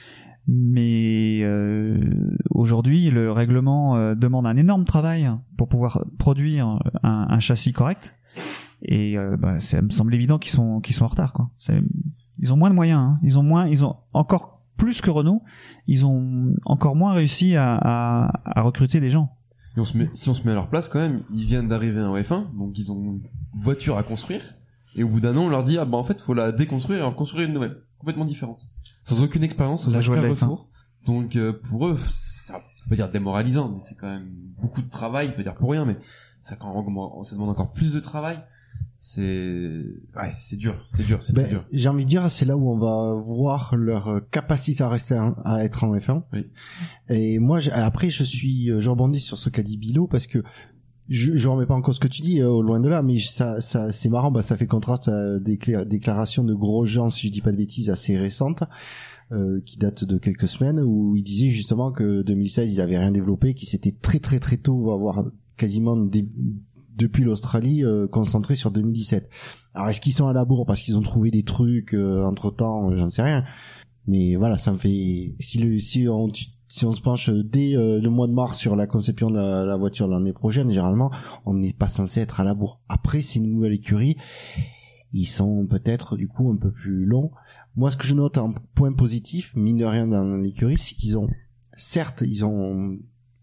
Mais 0.46 1.40
euh, 1.42 1.98
aujourd'hui, 2.50 3.10
le 3.10 3.32
règlement 3.32 3.96
euh, 3.96 4.14
demande 4.14 4.46
un 4.46 4.56
énorme 4.56 4.84
travail 4.84 5.30
pour 5.56 5.68
pouvoir 5.68 6.04
produire 6.18 6.78
un, 7.02 7.26
un 7.30 7.38
châssis 7.40 7.72
correct. 7.72 8.14
Et 8.82 9.16
euh, 9.16 9.36
bah, 9.38 9.58
ça 9.60 9.80
me 9.80 9.88
semble 9.90 10.14
évident 10.14 10.38
qu'ils 10.38 10.52
sont 10.52 10.80
qu'ils 10.80 10.94
sont 10.94 11.04
en 11.04 11.08
retard. 11.08 11.32
Quoi. 11.32 11.50
Ils 12.38 12.52
ont 12.52 12.56
moins 12.56 12.68
de 12.70 12.74
moyens. 12.74 13.00
hein. 13.00 13.18
Ils 13.22 13.38
ont 13.38 13.42
moins. 13.42 13.66
Ils 13.66 13.84
ont 13.84 13.96
encore 14.12 14.60
plus 14.76 15.00
que 15.00 15.10
Renault. 15.10 15.42
Ils 15.86 16.04
ont 16.04 16.54
encore 16.66 16.94
moins 16.94 17.12
réussi 17.14 17.56
à, 17.56 17.74
à, 17.76 18.40
à 18.44 18.62
recruter 18.62 19.00
des 19.00 19.10
gens. 19.10 19.30
Et 19.76 19.80
on 19.80 19.84
se 19.84 19.96
met, 19.96 20.10
si 20.14 20.28
on 20.28 20.34
se 20.34 20.42
met 20.44 20.52
à 20.52 20.54
leur 20.54 20.68
place, 20.68 20.88
quand 20.88 21.00
même, 21.00 21.22
ils 21.30 21.44
viennent 21.46 21.68
d'arriver 21.68 22.00
en 22.02 22.14
F1, 22.16 22.56
donc 22.56 22.78
ils 22.78 22.92
ont 22.92 23.00
une 23.02 23.22
voiture 23.54 23.96
à 23.98 24.02
construire. 24.02 24.42
Et 24.96 25.02
au 25.02 25.08
bout 25.08 25.20
d'un 25.20 25.36
an, 25.36 25.42
on 25.44 25.48
leur 25.48 25.64
dit, 25.64 25.78
ah 25.78 25.84
bah 25.84 25.98
en 25.98 26.04
fait, 26.04 26.20
faut 26.20 26.34
la 26.34 26.52
déconstruire 26.52 27.00
et 27.00 27.02
en 27.02 27.12
construire 27.12 27.46
une 27.48 27.54
nouvelle, 27.54 27.78
complètement 27.98 28.24
différente. 28.24 28.62
Sans 29.04 29.22
aucune 29.22 29.42
expérience, 29.42 29.84
sans 29.84 29.90
aucun 29.90 30.20
de 30.22 30.26
la 30.26 30.32
F1. 30.32 30.44
retour. 30.44 30.68
Donc 31.06 31.36
euh, 31.36 31.52
pour 31.52 31.86
eux, 31.88 31.98
ça 32.08 32.62
peut 32.88 32.96
dire 32.96 33.10
démoralisant, 33.10 33.68
mais 33.70 33.80
c'est 33.82 33.94
quand 33.96 34.08
même 34.08 34.28
beaucoup 34.60 34.82
de 34.82 34.88
travail, 34.90 35.34
peut 35.34 35.42
dire 35.42 35.54
pour 35.54 35.70
rien, 35.72 35.84
mais 35.84 35.96
ça, 36.42 36.56
quand 36.56 36.72
on- 36.74 37.24
ça 37.24 37.34
demande 37.34 37.50
encore 37.50 37.72
plus 37.72 37.92
de 37.92 38.00
travail. 38.00 38.38
C'est 39.06 39.84
ouais, 40.16 40.32
c'est 40.38 40.56
dur, 40.56 40.82
c'est 40.88 41.02
dur, 41.02 41.22
c'est 41.22 41.34
Ben, 41.34 41.46
dur. 41.46 41.64
J'ai 41.72 41.88
envie 41.90 42.04
de 42.04 42.08
dire, 42.08 42.30
c'est 42.30 42.46
là 42.46 42.56
où 42.56 42.70
on 42.70 42.78
va 42.78 43.12
voir 43.20 43.76
leur 43.76 44.20
capacité 44.30 44.82
à 44.82 44.88
rester 44.88 45.18
en- 45.18 45.34
à 45.44 45.62
être 45.62 45.84
en 45.84 45.94
F1. 45.94 46.22
Oui. 46.32 46.46
Et 47.10 47.38
moi, 47.38 47.58
après, 47.74 48.08
je 48.08 48.24
suis, 48.24 48.70
euh, 48.70 48.80
je 48.80 48.88
rebondis 48.88 49.20
sur 49.20 49.36
ce 49.36 49.50
qu'a 49.50 49.62
dit 49.62 49.76
Bilo 49.76 50.06
parce 50.06 50.26
que 50.26 50.42
je, 51.08 51.36
je 51.36 51.48
remets 51.48 51.66
pas 51.66 51.74
en 51.74 51.82
cause 51.82 51.96
ce 51.96 52.00
que 52.00 52.08
tu 52.08 52.22
dis, 52.22 52.40
euh, 52.40 52.62
loin 52.62 52.80
de 52.80 52.88
là, 52.88 53.02
mais 53.02 53.18
ça, 53.18 53.60
ça, 53.60 53.92
c'est 53.92 54.08
marrant, 54.08 54.30
bah, 54.30 54.42
ça 54.42 54.56
fait 54.56 54.66
contraste 54.66 55.08
à 55.08 55.38
des 55.38 55.58
déclarations 55.86 56.44
de 56.44 56.54
Grosjean, 56.54 57.10
si 57.10 57.28
je 57.28 57.32
dis 57.32 57.40
pas 57.40 57.52
de 57.52 57.56
bêtises, 57.56 57.90
assez 57.90 58.16
récentes, 58.16 58.62
euh, 59.32 59.60
qui 59.64 59.76
datent 59.78 60.04
de 60.04 60.18
quelques 60.18 60.48
semaines, 60.48 60.80
où 60.80 61.16
il 61.16 61.22
disait 61.22 61.48
justement 61.48 61.92
que 61.92 62.22
2016, 62.22 62.72
il 62.72 62.80
avait 62.80 62.98
rien 62.98 63.10
développé, 63.10 63.54
qu'il 63.54 63.68
s'était 63.68 63.92
très 63.92 64.18
très 64.18 64.38
très 64.40 64.56
tôt, 64.56 64.92
avoir 64.92 65.24
quasiment 65.56 65.96
dé- 65.96 66.28
depuis 66.96 67.24
l'Australie, 67.24 67.84
euh, 67.84 68.06
concentré 68.06 68.54
sur 68.56 68.70
2017. 68.70 69.28
Alors 69.74 69.88
est-ce 69.88 70.00
qu'ils 70.00 70.12
sont 70.12 70.28
à 70.28 70.32
la 70.32 70.44
bourre 70.44 70.64
parce 70.64 70.80
qu'ils 70.80 70.96
ont 70.96 71.02
trouvé 71.02 71.30
des 71.30 71.42
trucs 71.42 71.94
entre 71.94 72.50
temps, 72.50 72.94
j'en 72.96 73.10
sais 73.10 73.22
rien. 73.22 73.44
Mais 74.06 74.36
voilà, 74.36 74.58
ça 74.58 74.70
me 74.70 74.76
fait 74.78 75.34
si 75.40 75.58
le 75.58 75.78
si 75.78 76.06
on 76.08 76.28
si 76.68 76.84
on 76.84 76.92
se 76.92 77.00
penche 77.00 77.30
dès 77.30 77.76
euh, 77.76 78.00
le 78.00 78.10
mois 78.10 78.26
de 78.26 78.32
mars 78.32 78.58
sur 78.58 78.76
la 78.76 78.86
conception 78.86 79.30
de 79.30 79.38
la, 79.38 79.76
voiture 79.76 80.08
l'année 80.08 80.32
prochaine, 80.32 80.70
généralement, 80.70 81.10
on 81.44 81.54
n'est 81.54 81.72
pas 81.72 81.88
censé 81.88 82.20
être 82.20 82.40
à 82.40 82.44
la 82.44 82.54
bourre. 82.54 82.80
Après, 82.88 83.22
c'est 83.22 83.38
une 83.38 83.52
nouvelle 83.52 83.74
écurie. 83.74 84.16
Ils 85.12 85.26
sont 85.26 85.66
peut-être 85.66 86.16
du 86.16 86.26
coup 86.26 86.50
un 86.50 86.56
peu 86.56 86.72
plus 86.72 87.04
longs. 87.04 87.30
Moi, 87.76 87.90
ce 87.90 87.96
que 87.96 88.06
je 88.06 88.14
note 88.14 88.38
en 88.38 88.52
point 88.74 88.92
positif, 88.92 89.52
mine 89.54 89.76
de 89.76 89.84
rien 89.84 90.06
dans 90.06 90.36
l'écurie, 90.36 90.78
c'est 90.78 90.94
qu'ils 90.94 91.16
ont, 91.16 91.28
certes, 91.76 92.22
ils 92.26 92.44
ont 92.44 92.98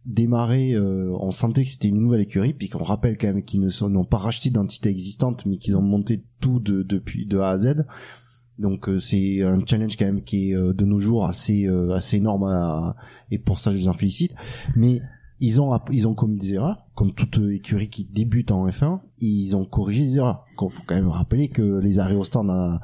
démarré, 0.06 0.74
euh, 0.74 1.16
on 1.20 1.32
sentait 1.32 1.64
que 1.64 1.70
c'était 1.70 1.90
une 1.90 2.02
nouvelle 2.02 2.22
écurie, 2.22 2.54
puis 2.54 2.70
qu'on 2.70 2.84
rappelle 2.84 3.18
quand 3.18 3.28
même 3.28 3.44
qu'ils 3.44 3.62
n'ont 3.62 4.06
pas 4.06 4.18
racheté 4.18 4.50
d'entité 4.50 4.90
existante, 4.90 5.46
mais 5.46 5.58
qu'ils 5.58 5.78
ont 5.78 5.82
monté 5.82 6.24
tout 6.40 6.60
de, 6.60 6.82
depuis 6.82 7.26
de 7.26 7.38
A 7.38 7.50
à 7.50 7.58
Z. 7.58 7.86
Donc 8.62 8.88
euh, 8.88 9.00
c'est 9.00 9.42
un 9.44 9.60
challenge 9.66 9.98
quand 9.98 10.06
même 10.06 10.22
qui 10.24 10.52
est 10.52 10.56
euh, 10.56 10.74
de 10.74 10.86
nos 10.86 11.00
jours 11.00 11.26
assez 11.26 11.66
euh, 11.66 11.94
assez 11.96 12.18
énorme 12.18 12.44
à- 12.46 12.96
et 13.32 13.38
pour 13.40 13.60
ça 13.60 13.72
je 13.72 13.78
les 13.78 13.88
en 13.88 13.94
félicite. 13.94 14.32
Mais 14.76 15.02
ils 15.40 15.60
ont 15.60 15.78
ils 15.92 16.08
ont 16.08 16.14
commis 16.14 16.38
des 16.38 16.54
erreurs 16.54 16.86
comme 16.96 17.14
toute 17.14 17.40
écurie 17.52 17.90
qui 17.90 18.06
débute 18.06 18.52
en 18.52 18.68
F1. 18.68 19.00
Ils 19.20 19.56
ont 19.56 19.66
corrigé 19.66 20.04
des 20.04 20.18
erreurs. 20.18 20.46
Il 20.62 20.70
faut 20.70 20.84
quand 20.86 20.96
même 20.96 21.08
rappeler 21.10 21.48
que 21.50 21.80
les 21.80 21.98
arrêts 22.00 22.14
au 22.16 22.24
stand 22.24 22.52
en, 22.52 22.78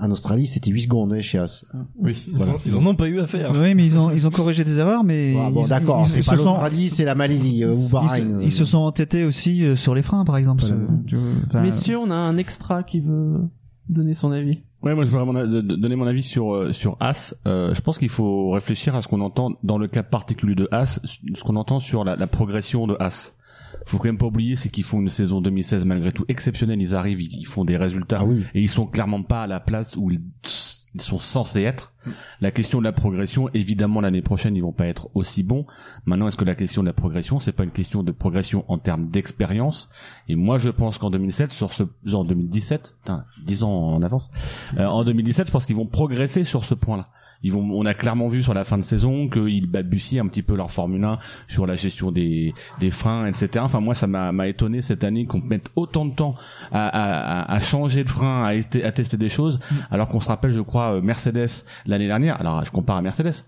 en 0.00 0.10
Australie 0.10 0.46
c'était 0.46 0.70
8 0.70 0.80
secondes 0.82 1.12
hein, 1.12 1.20
chez 1.20 1.38
As. 1.38 1.66
Oui, 1.98 2.24
ils 2.32 2.42
en- 2.42 2.56
ils 2.64 2.74
en 2.76 2.86
ont 2.86 2.94
pas 2.94 3.08
eu 3.08 3.18
à 3.20 3.26
faire. 3.26 3.50
Oui, 3.52 3.74
mais 3.74 3.84
ils 3.84 3.98
ont 3.98 4.10
ils 4.10 4.26
ont 4.26 4.30
corrigé 4.30 4.64
des 4.64 4.78
erreurs, 4.78 5.04
mais 5.04 5.34
Ah 5.38 5.50
bon 5.50 5.66
d'accord, 5.66 6.06
c'est 6.06 6.24
pas 6.24 6.32
se 6.32 6.38
sont- 6.38 6.44
l'Australie, 6.52 6.88
c'est 6.88 7.04
la 7.04 7.14
Malaisie 7.14 7.62
euh, 7.64 7.74
ou 7.74 7.80
Ils 7.82 7.86
se, 7.88 7.92
Bahreïn. 7.92 8.38
ils 8.42 8.52
se 8.52 8.64
sont 8.64 8.78
entêtés 8.78 9.24
aussi 9.24 9.62
euh, 9.64 9.76
sur 9.76 9.94
les 9.94 10.02
freins, 10.02 10.24
par 10.24 10.38
exemple. 10.38 10.64
Tu 11.06 11.16
vois, 11.16 11.24
enfin, 11.48 11.60
Messieurs, 11.62 11.98
on 11.98 12.10
a 12.10 12.14
un 12.14 12.38
extra 12.38 12.82
qui 12.84 13.00
veut 13.00 13.40
donner 13.90 14.14
son 14.14 14.30
avis. 14.32 14.62
Ouais, 14.82 14.94
moi 14.94 15.04
je 15.04 15.10
de- 15.16 15.60
de- 15.60 15.76
donner 15.76 15.96
mon 15.96 16.06
avis 16.06 16.22
sur 16.22 16.54
euh, 16.54 16.72
sur 16.72 16.96
As. 17.00 17.34
Euh, 17.46 17.74
je 17.74 17.80
pense 17.80 17.98
qu'il 17.98 18.08
faut 18.10 18.50
réfléchir 18.50 18.94
à 18.94 19.02
ce 19.02 19.08
qu'on 19.08 19.20
entend 19.20 19.52
dans 19.64 19.76
le 19.78 19.88
cas 19.88 20.02
particulier 20.04 20.54
de 20.54 20.68
As, 20.70 21.00
ce 21.04 21.42
qu'on 21.42 21.56
entend 21.56 21.80
sur 21.80 22.04
la, 22.04 22.14
la 22.16 22.26
progression 22.28 22.86
de 22.86 22.96
As. 23.00 23.34
Faut 23.86 23.98
quand 23.98 24.04
même 24.04 24.18
pas 24.18 24.26
oublier, 24.26 24.54
c'est 24.54 24.68
qu'ils 24.68 24.84
font 24.84 25.00
une 25.00 25.08
saison 25.08 25.40
2016 25.40 25.84
malgré 25.84 26.12
tout 26.12 26.24
exceptionnelle. 26.28 26.80
Ils 26.80 26.94
arrivent, 26.94 27.20
ils, 27.20 27.32
ils 27.40 27.46
font 27.46 27.64
des 27.64 27.76
résultats 27.76 28.22
et 28.54 28.60
ils 28.60 28.68
sont 28.68 28.86
clairement 28.86 29.22
pas 29.22 29.42
à 29.42 29.46
la 29.46 29.60
place 29.60 29.96
où 29.96 30.10
ils 30.10 30.20
sont 30.98 31.18
censés 31.18 31.62
être. 31.62 31.92
La 32.40 32.50
question 32.50 32.78
de 32.78 32.84
la 32.84 32.92
progression, 32.92 33.50
évidemment, 33.52 34.00
l'année 34.00 34.22
prochaine, 34.22 34.56
ils 34.56 34.62
vont 34.62 34.72
pas 34.72 34.86
être 34.86 35.08
aussi 35.14 35.42
bons. 35.42 35.66
Maintenant, 36.06 36.28
est-ce 36.28 36.36
que 36.36 36.44
la 36.44 36.54
question 36.54 36.82
de 36.82 36.88
la 36.88 36.94
progression, 36.94 37.38
c'est 37.38 37.52
pas 37.52 37.64
une 37.64 37.70
question 37.70 38.02
de 38.02 38.12
progression 38.12 38.64
en 38.68 38.78
termes 38.78 39.08
d'expérience? 39.08 39.90
Et 40.28 40.36
moi, 40.36 40.58
je 40.58 40.70
pense 40.70 40.98
qu'en 40.98 41.10
2007, 41.10 41.52
sur 41.52 41.72
ce, 41.72 41.82
en 42.12 42.24
2017, 42.24 42.94
putain, 43.00 43.24
10 43.44 43.62
ans 43.64 43.70
en 43.70 44.02
avance, 44.02 44.30
euh, 44.78 44.86
en 44.86 45.04
2017, 45.04 45.48
je 45.48 45.52
pense 45.52 45.66
qu'ils 45.66 45.76
vont 45.76 45.86
progresser 45.86 46.44
sur 46.44 46.64
ce 46.64 46.74
point-là. 46.74 47.08
Ils 47.42 47.52
vont, 47.52 47.68
on 47.72 47.86
a 47.86 47.94
clairement 47.94 48.26
vu 48.26 48.42
sur 48.42 48.54
la 48.54 48.64
fin 48.64 48.78
de 48.78 48.82
saison 48.82 49.28
qu'ils 49.28 49.70
balbutient 49.70 50.24
un 50.24 50.28
petit 50.28 50.42
peu 50.42 50.56
leur 50.56 50.70
Formule 50.70 51.04
1 51.04 51.18
sur 51.46 51.66
la 51.66 51.74
gestion 51.74 52.10
des, 52.10 52.52
des 52.80 52.90
freins, 52.90 53.26
etc. 53.26 53.48
Enfin, 53.60 53.80
moi, 53.80 53.94
ça 53.94 54.06
m'a, 54.06 54.48
étonné 54.48 54.80
cette 54.80 55.04
année 55.04 55.26
qu'on 55.26 55.40
mette 55.40 55.70
autant 55.76 56.04
de 56.06 56.14
temps 56.14 56.34
à, 56.72 56.88
à, 56.88 57.52
à- 57.54 57.60
changer 57.60 58.02
de 58.02 58.10
frein, 58.10 58.44
à, 58.44 58.86
à 58.86 58.92
tester 58.92 59.16
des 59.16 59.28
choses, 59.28 59.60
alors 59.90 60.08
qu'on 60.08 60.20
se 60.20 60.28
rappelle, 60.28 60.52
je 60.52 60.60
crois, 60.60 60.94
euh, 60.94 61.00
Mercedes 61.00 61.64
l'année 61.86 62.06
dernière. 62.06 62.40
Alors, 62.40 62.64
je 62.64 62.70
compare 62.70 62.96
à 62.96 63.02
Mercedes. 63.02 63.44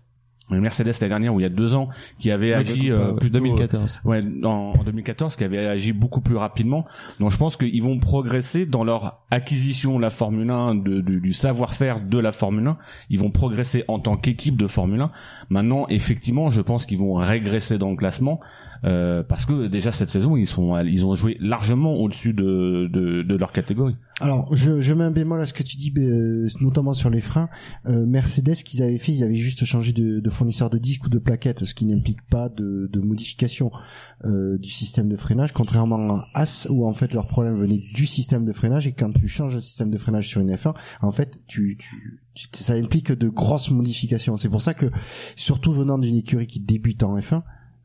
Mercedes 0.59 0.87
l'année 1.01 1.09
dernière, 1.11 1.35
où 1.35 1.39
il 1.39 1.45
y 1.45 1.47
a 1.47 1.51
deux 1.51 1.75
ans, 1.77 1.89
qui 2.19 2.31
avait 2.33 2.53
agi 2.53 2.91
euh, 2.91 3.13
plutôt 3.13 3.39
2014. 3.39 4.01
ouais, 4.05 4.25
en, 4.45 4.75
en 4.79 4.83
2014, 4.83 5.37
qui 5.37 5.45
avait 5.45 5.65
agi 5.67 5.93
beaucoup 5.93 6.21
plus 6.21 6.37
rapidement. 6.37 6.87
Donc 7.21 7.31
je 7.31 7.37
pense 7.37 7.57
qu'ils 7.57 7.83
vont 7.83 7.99
progresser 8.01 8.67
dans 8.67 8.83
leur 8.83 9.21
acquisition 9.31 9.97
de 9.97 10.03
la 10.03 10.11
Formule 10.11 10.51
1, 10.51 10.75
de, 10.75 11.01
de- 11.01 11.19
du 11.21 11.33
savoir-faire 11.33 12.01
de 12.01 12.19
la 12.19 12.33
Formule 12.33 12.67
1. 12.67 12.79
Ils 13.11 13.19
vont 13.21 13.31
progresser 13.31 13.85
en 13.87 13.99
tant 14.01 14.17
qu'équipe 14.17 14.57
de 14.57 14.67
Formule 14.67 15.03
1. 15.03 15.11
Maintenant, 15.51 15.87
effectivement, 15.89 16.51
je 16.51 16.61
pense 16.63 16.87
qu'ils 16.87 16.99
vont 16.99 17.15
régresser 17.15 17.79
dans 17.79 17.91
le 17.91 17.97
classement 17.97 18.41
euh, 18.85 19.23
parce 19.23 19.47
que 19.47 19.67
déjà 19.67 19.93
cette 19.93 20.09
saison, 20.09 20.37
ils 20.37 20.47
sont, 20.47 20.79
ils 20.81 21.07
ont 21.07 21.15
joué 21.15 21.37
largement 21.41 21.95
au-dessus 21.95 22.33
de, 22.33 22.89
de, 22.93 23.23
de 23.23 23.37
leur 23.37 23.53
catégorie. 23.53 23.97
Alors, 24.21 24.55
je, 24.55 24.81
je 24.81 24.93
mets 24.93 25.05
un 25.05 25.11
bémol 25.11 25.41
à 25.41 25.47
ce 25.47 25.55
que 25.55 25.63
tu 25.63 25.79
dis, 25.79 25.93
euh, 25.97 26.47
notamment 26.61 26.93
sur 26.93 27.09
les 27.09 27.23
freins. 27.23 27.49
Euh, 27.87 28.05
Mercedes, 28.05 28.57
qu'ils 28.57 28.83
avaient 28.83 28.99
fait, 28.99 29.13
ils 29.13 29.25
avaient 29.25 29.35
juste 29.35 29.65
changé 29.65 29.93
de, 29.93 30.21
de 30.21 30.31
fournisseur 30.31 30.69
de 30.69 30.77
disques 30.77 31.07
ou 31.07 31.09
de 31.09 31.19
plaquettes, 31.19 31.65
ce 31.65 31.75
qui 31.75 31.87
n'implique 31.87 32.23
pas 32.29 32.51
de, 32.51 32.89
de 32.93 33.01
modification 33.01 33.71
euh, 34.27 34.59
du 34.59 34.69
système 34.69 35.09
de 35.09 35.17
freinage, 35.17 35.53
contrairement 35.53 36.19
à 36.35 36.43
As, 36.43 36.67
où 36.69 36.87
en 36.87 36.93
fait 36.93 37.15
leur 37.15 37.29
problème 37.29 37.57
venait 37.57 37.81
du 37.95 38.07
système 38.07 38.45
de 38.45 38.53
freinage, 38.53 38.87
et 38.87 38.93
quand 38.93 39.11
tu 39.11 39.27
changes 39.27 39.55
le 39.55 39.61
système 39.61 39.91
de 39.91 39.97
freinage 39.97 40.29
sur 40.29 40.43
une 40.43 40.53
F1, 40.53 40.75
en 41.01 41.13
fait, 41.13 41.39
tu, 41.47 41.79
tu, 41.79 42.21
ça 42.53 42.75
implique 42.75 43.13
de 43.13 43.29
grosses 43.29 43.71
modifications. 43.71 44.37
C'est 44.37 44.51
pour 44.51 44.61
ça 44.61 44.75
que, 44.75 44.91
surtout 45.37 45.73
venant 45.73 45.97
d'une 45.97 46.17
écurie 46.17 46.47
qui 46.47 46.61
débute 46.61 47.03
en 47.03 47.19
F1, 47.19 47.43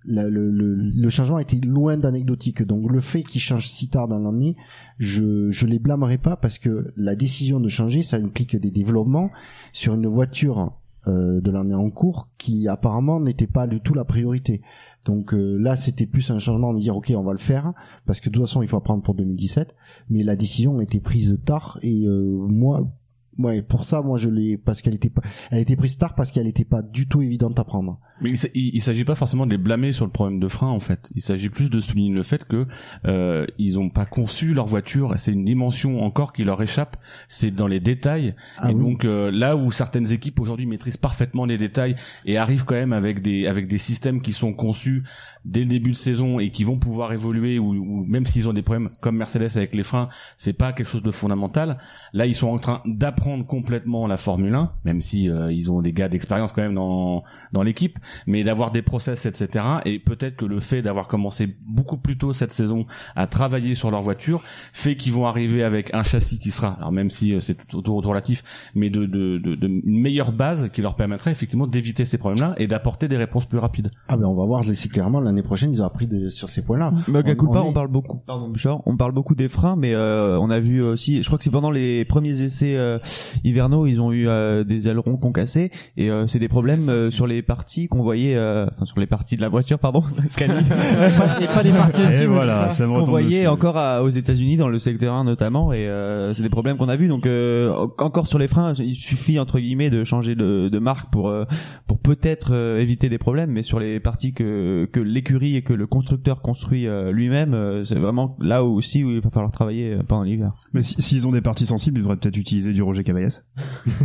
le, 0.08 0.30
le, 0.30 0.76
le 0.76 1.10
changement 1.10 1.40
était 1.40 1.58
loin 1.58 1.98
d'anecdotique. 1.98 2.64
Donc 2.64 2.92
le 2.92 3.00
fait 3.00 3.24
qu'ils 3.24 3.42
changent 3.42 3.68
si 3.68 3.90
tard 3.90 4.08
dans 4.08 4.20
l'année, 4.20 4.56
je 5.00 5.50
je 5.52 5.66
les 5.66 5.80
blâmerai 5.80 6.18
pas 6.18 6.36
parce 6.36 6.60
que 6.60 6.94
la 6.96 7.16
décision 7.16 7.60
de 7.60 7.70
changer, 7.70 8.04
ça 8.04 8.18
implique 8.18 8.56
des 8.56 8.72
développements 8.72 9.32
sur 9.74 9.96
une 9.96 10.08
voiture 10.08 10.74
euh, 11.08 11.40
de 11.40 11.52
l'année 11.52 11.76
en 11.76 11.92
cours 11.92 12.30
qui 12.40 12.68
apparemment 12.68 13.20
n'était 13.20 13.48
pas 13.48 13.68
du 13.68 13.80
tout 13.80 13.94
la 13.94 14.06
priorité. 14.06 14.62
Donc 15.06 15.34
euh, 15.34 15.56
là, 15.58 15.76
c'était 15.76 16.08
plus 16.08 16.32
un 16.32 16.40
changement 16.40 16.74
de 16.74 16.80
dire 16.80 16.98
ok, 16.98 17.14
on 17.16 17.22
va 17.22 17.32
le 17.32 17.38
faire 17.38 17.74
parce 18.06 18.20
que 18.20 18.30
de 18.30 18.34
toute 18.34 18.44
façon, 18.44 18.64
il 18.64 18.68
faut 18.68 18.78
apprendre 18.78 19.04
pour 19.04 19.14
2017. 19.14 19.76
Mais 20.10 20.24
la 20.24 20.36
décision 20.36 20.80
a 20.80 20.84
été 20.84 21.00
prise 21.00 21.38
tard 21.46 21.80
et 21.82 22.06
euh, 22.06 22.24
moi. 22.24 22.88
Ouais, 23.38 23.62
pour 23.62 23.84
ça, 23.84 24.02
moi 24.02 24.18
je 24.18 24.30
l'ai 24.30 24.58
parce 24.58 24.82
qu'elle 24.82 24.96
était 24.96 25.10
pas, 25.10 25.22
elle 25.52 25.60
été 25.60 25.76
prise 25.76 25.98
tard 25.98 26.16
parce 26.16 26.32
qu'elle 26.32 26.48
était 26.48 26.64
pas 26.64 26.82
du 26.82 27.06
tout 27.08 27.22
évidente 27.22 27.60
à 27.60 27.66
prendre. 27.66 28.00
Mais 28.22 28.30
il, 28.30 28.34
s- 28.36 28.50
il, 28.54 28.76
il 28.76 28.82
s'agit 28.82 29.04
pas 29.04 29.16
forcément 29.16 29.46
de 29.46 29.52
les 29.52 29.58
blâmer 29.58 29.92
sur 29.92 30.06
le 30.06 30.12
problème 30.12 30.40
de 30.40 30.48
frein 30.48 30.70
en 30.70 30.80
fait. 30.80 31.10
Il 31.16 31.22
s'agit 31.22 31.50
plus 31.50 31.70
de 31.70 31.82
souligner 31.82 32.14
le 32.14 32.24
fait 32.24 32.46
que 32.46 32.66
euh, 33.06 33.46
ils 33.58 33.78
ont 33.78 33.90
pas 33.90 34.06
conçu 34.06 34.54
leur 34.54 34.66
voiture. 34.68 35.14
C'est 35.18 35.34
une 35.34 35.44
dimension 35.44 36.02
encore 36.04 36.32
qui 36.32 36.44
leur 36.46 36.62
échappe. 36.62 36.96
C'est 37.28 37.52
dans 37.52 37.68
les 37.68 37.80
détails. 37.82 38.36
Ah 38.58 38.72
et 38.72 38.74
oui. 38.74 38.82
donc 38.82 39.04
euh, 39.04 39.32
là 39.32 39.58
où 39.58 39.72
certaines 39.72 40.12
équipes 40.14 40.40
aujourd'hui 40.40 40.66
maîtrisent 40.66 40.96
parfaitement 40.98 41.46
les 41.46 41.58
détails 41.58 41.96
et 42.26 42.38
arrivent 42.38 42.64
quand 42.64 42.76
même 42.76 42.94
avec 42.94 43.22
des 43.22 43.48
avec 43.48 43.68
des 43.68 43.78
systèmes 43.78 44.22
qui 44.22 44.32
sont 44.32 44.54
conçus 44.54 45.04
dès 45.46 45.62
le 45.62 45.68
début 45.68 45.92
de 45.92 45.96
saison 45.96 46.40
et 46.40 46.50
qui 46.50 46.64
vont 46.64 46.78
pouvoir 46.78 47.14
évoluer 47.14 47.60
ou, 47.60 47.74
même 48.08 48.26
s'ils 48.26 48.50
ont 48.50 48.54
des 48.54 48.62
problèmes 48.62 48.90
comme 49.02 49.18
Mercedes 49.18 49.56
avec 49.56 49.76
les 49.76 49.84
freins, 49.84 50.10
c'est 50.38 50.54
pas 50.54 50.74
quelque 50.74 50.88
chose 50.88 51.04
de 51.04 51.12
fondamental. 51.12 51.78
Là, 52.14 52.26
ils 52.26 52.36
sont 52.36 52.48
en 52.48 52.58
train 52.58 52.82
d'apprendre 52.86 53.46
complètement 53.46 54.08
la 54.08 54.18
Formule 54.18 54.56
1, 54.56 54.72
même 54.84 55.02
si 55.02 55.30
euh, 55.30 55.52
ils 55.52 55.72
ont 55.72 55.82
des 55.82 55.94
gars 55.94 56.10
d'expérience 56.10 56.52
quand 56.52 56.62
même 56.62 56.76
dans 56.76 57.24
dans 57.54 57.64
l'équipe, 57.64 58.00
mais 58.28 58.44
d'avoir 58.44 58.72
des 58.72 58.82
process, 58.82 59.26
etc. 59.26 59.66
Et 59.86 60.00
peut-être 60.00 60.36
que 60.36 60.46
le 60.46 60.60
fait 60.60 60.82
d'avoir 60.82 61.08
commencé 61.08 61.56
beaucoup 61.68 61.98
plus 61.98 62.18
tôt 62.18 62.34
cette 62.34 62.52
saison 62.52 62.86
à 63.16 63.28
travailler 63.28 63.76
sur 63.76 63.92
leur 63.92 64.02
voiture 64.02 64.42
fait 64.74 64.96
qu'ils 64.96 65.14
vont 65.14 65.28
arriver 65.28 65.64
avec 65.64 65.94
un 65.94 66.04
châssis 66.04 66.40
qui 66.40 66.52
sera, 66.52 66.74
alors 66.74 66.92
même 66.92 67.10
si 67.10 67.34
euh, 67.34 67.40
c'est 67.40 67.68
tout 67.68 67.78
autour 67.78 68.04
relatif, 68.04 68.44
mais 68.74 68.90
de, 68.90 69.06
de, 69.06 69.38
de, 69.38 69.68
une 69.68 70.02
meilleure 70.02 70.32
base 70.32 70.70
qui 70.72 70.82
leur 70.82 70.96
permettrait 70.96 71.32
effectivement 71.32 71.68
d'éviter 71.68 72.06
ces 72.06 72.18
problèmes-là 72.18 72.56
et 72.58 72.68
d'apporter 72.68 73.08
des 73.08 73.18
réponses 73.18 73.46
plus 73.46 73.60
rapides. 73.60 73.92
Ah 74.08 74.18
ben 74.18 74.26
on 74.26 74.36
va 74.36 74.46
voir, 74.46 74.64
c'est 74.64 74.90
clairement 74.90 75.20
l'année 75.36 75.46
prochaine 75.46 75.72
ils 75.72 75.82
ont 75.82 75.86
appris 75.86 76.08
de, 76.08 76.30
sur 76.30 76.50
ces 76.50 76.62
points-là. 76.62 76.92
Mais 77.08 77.20
à 77.20 77.24
culpa, 77.36 77.62
on, 77.62 77.72
est- 77.72 77.74
parle 77.74 77.88
beaucoup. 77.90 78.22
Pardon, 78.26 78.48
Bouchard, 78.50 78.82
on 78.86 78.96
parle 78.98 79.12
beaucoup 79.12 79.36
des 79.36 79.48
freins, 79.48 79.76
mais 79.76 79.94
euh, 79.94 80.38
on 80.40 80.50
a 80.50 80.60
vu 80.60 80.82
aussi. 80.82 81.22
Je 81.22 81.28
crois 81.28 81.38
que 81.38 81.44
c'est 81.44 81.50
pendant 81.52 81.72
les 81.72 82.06
premiers 82.06 82.42
essais 82.42 82.76
euh, 82.78 82.98
hivernaux, 83.44 83.86
ils 83.86 84.00
ont 84.02 84.12
eu 84.12 84.28
euh, 84.28 84.64
des 84.64 84.88
ailerons 84.88 85.18
concassés 85.18 85.72
et 85.98 86.10
euh, 86.10 86.28
c'est 86.28 86.40
des 86.40 86.48
problèmes 86.48 86.90
euh, 86.90 87.12
sur 87.12 87.28
les 87.28 87.42
parties 87.42 87.88
qu'on 87.88 88.02
voyait, 88.04 88.36
euh, 88.36 88.66
enfin 88.72 88.86
sur 88.86 89.00
les 89.00 89.08
parties 89.08 89.36
de 89.36 89.42
la 89.42 89.50
voiture, 89.50 89.80
pardon, 89.80 90.02
Scali. 90.30 90.54
Et 91.42 91.46
pas 91.48 91.64
les 91.64 91.72
parties 91.72 92.02
Et 92.02 92.26
voilà, 92.26 92.68
c'est 92.72 92.78
ça. 92.78 92.86
ça 92.86 92.88
me 92.88 92.94
qu'on 93.00 93.04
voyait 93.04 93.40
dessus. 93.42 93.48
encore 93.48 93.78
à- 93.78 94.04
aux 94.04 94.10
États-Unis 94.10 94.58
dans 94.58 94.68
le 94.70 94.80
secteur 94.80 95.14
1 95.16 95.24
notamment, 95.26 95.74
et 95.74 95.88
euh, 95.88 96.34
c'est 96.34 96.44
des 96.44 96.50
problèmes 96.50 96.78
qu'on 96.78 96.90
a 96.90 96.96
vus. 96.96 97.08
Donc 97.08 97.26
euh, 97.26 97.74
encore 97.98 98.28
sur 98.28 98.40
les 98.40 98.48
freins, 98.48 98.74
il 98.78 98.96
suffit 98.96 99.40
entre 99.40 99.60
guillemets 99.60 99.90
de 99.90 100.04
changer 100.04 100.36
de, 100.36 100.70
de 100.70 100.80
marque 100.80 101.10
pour 101.12 101.28
euh, 101.30 101.44
pour 101.88 102.00
peut-être 102.00 102.54
euh, 102.54 102.80
éviter 102.80 103.10
des 103.10 103.18
problèmes, 103.18 103.52
mais 103.52 103.64
sur 103.64 103.80
les 103.80 104.00
parties 104.00 104.34
que 104.34 104.88
que 104.92 105.00
l'écurie 105.26 105.56
et 105.56 105.62
que 105.64 105.74
le 105.74 105.88
constructeur 105.88 106.42
construit 106.42 106.88
euh, 106.88 107.12
lui-même, 107.12 107.54
euh, 107.54 107.84
c'est 107.84 107.96
vraiment 107.96 108.36
là 108.40 108.64
aussi 108.64 109.04
où 109.04 109.10
il 109.12 109.22
va 109.22 109.30
falloir 109.32 109.52
travailler 109.52 109.94
euh, 109.96 110.04
pendant 110.08 110.24
l'hiver. 110.24 110.52
Mais 110.74 110.82
si- 110.84 111.02
s'ils 111.02 111.28
ont 111.28 111.32
des 111.32 111.42
parties 111.42 111.66
sensibles, 111.66 111.98
ils 111.98 112.02
devraient 112.02 112.16
peut-être 112.18 112.38
utiliser 112.38 112.74
du 112.74 112.82
Roger 112.84 113.04
Cavaillès. 113.04 113.44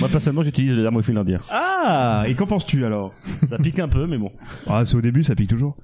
Moi 0.00 0.08
personnellement 0.10 0.42
j'utilise 0.42 0.72
le 0.72 0.82
dermophile 0.82 1.16
indien. 1.16 1.38
Ah 1.50 2.24
Et 2.26 2.34
qu'en 2.34 2.46
penses-tu 2.46 2.84
alors? 2.84 3.14
Ça 3.48 3.58
pique 3.58 3.78
un 3.78 3.88
peu 3.88 4.06
mais 4.06 4.18
bon. 4.18 4.32
Ah, 4.66 4.84
c'est 4.84 4.96
au 4.96 5.00
début, 5.00 5.22
ça 5.22 5.34
pique 5.34 5.50
toujours. 5.50 5.76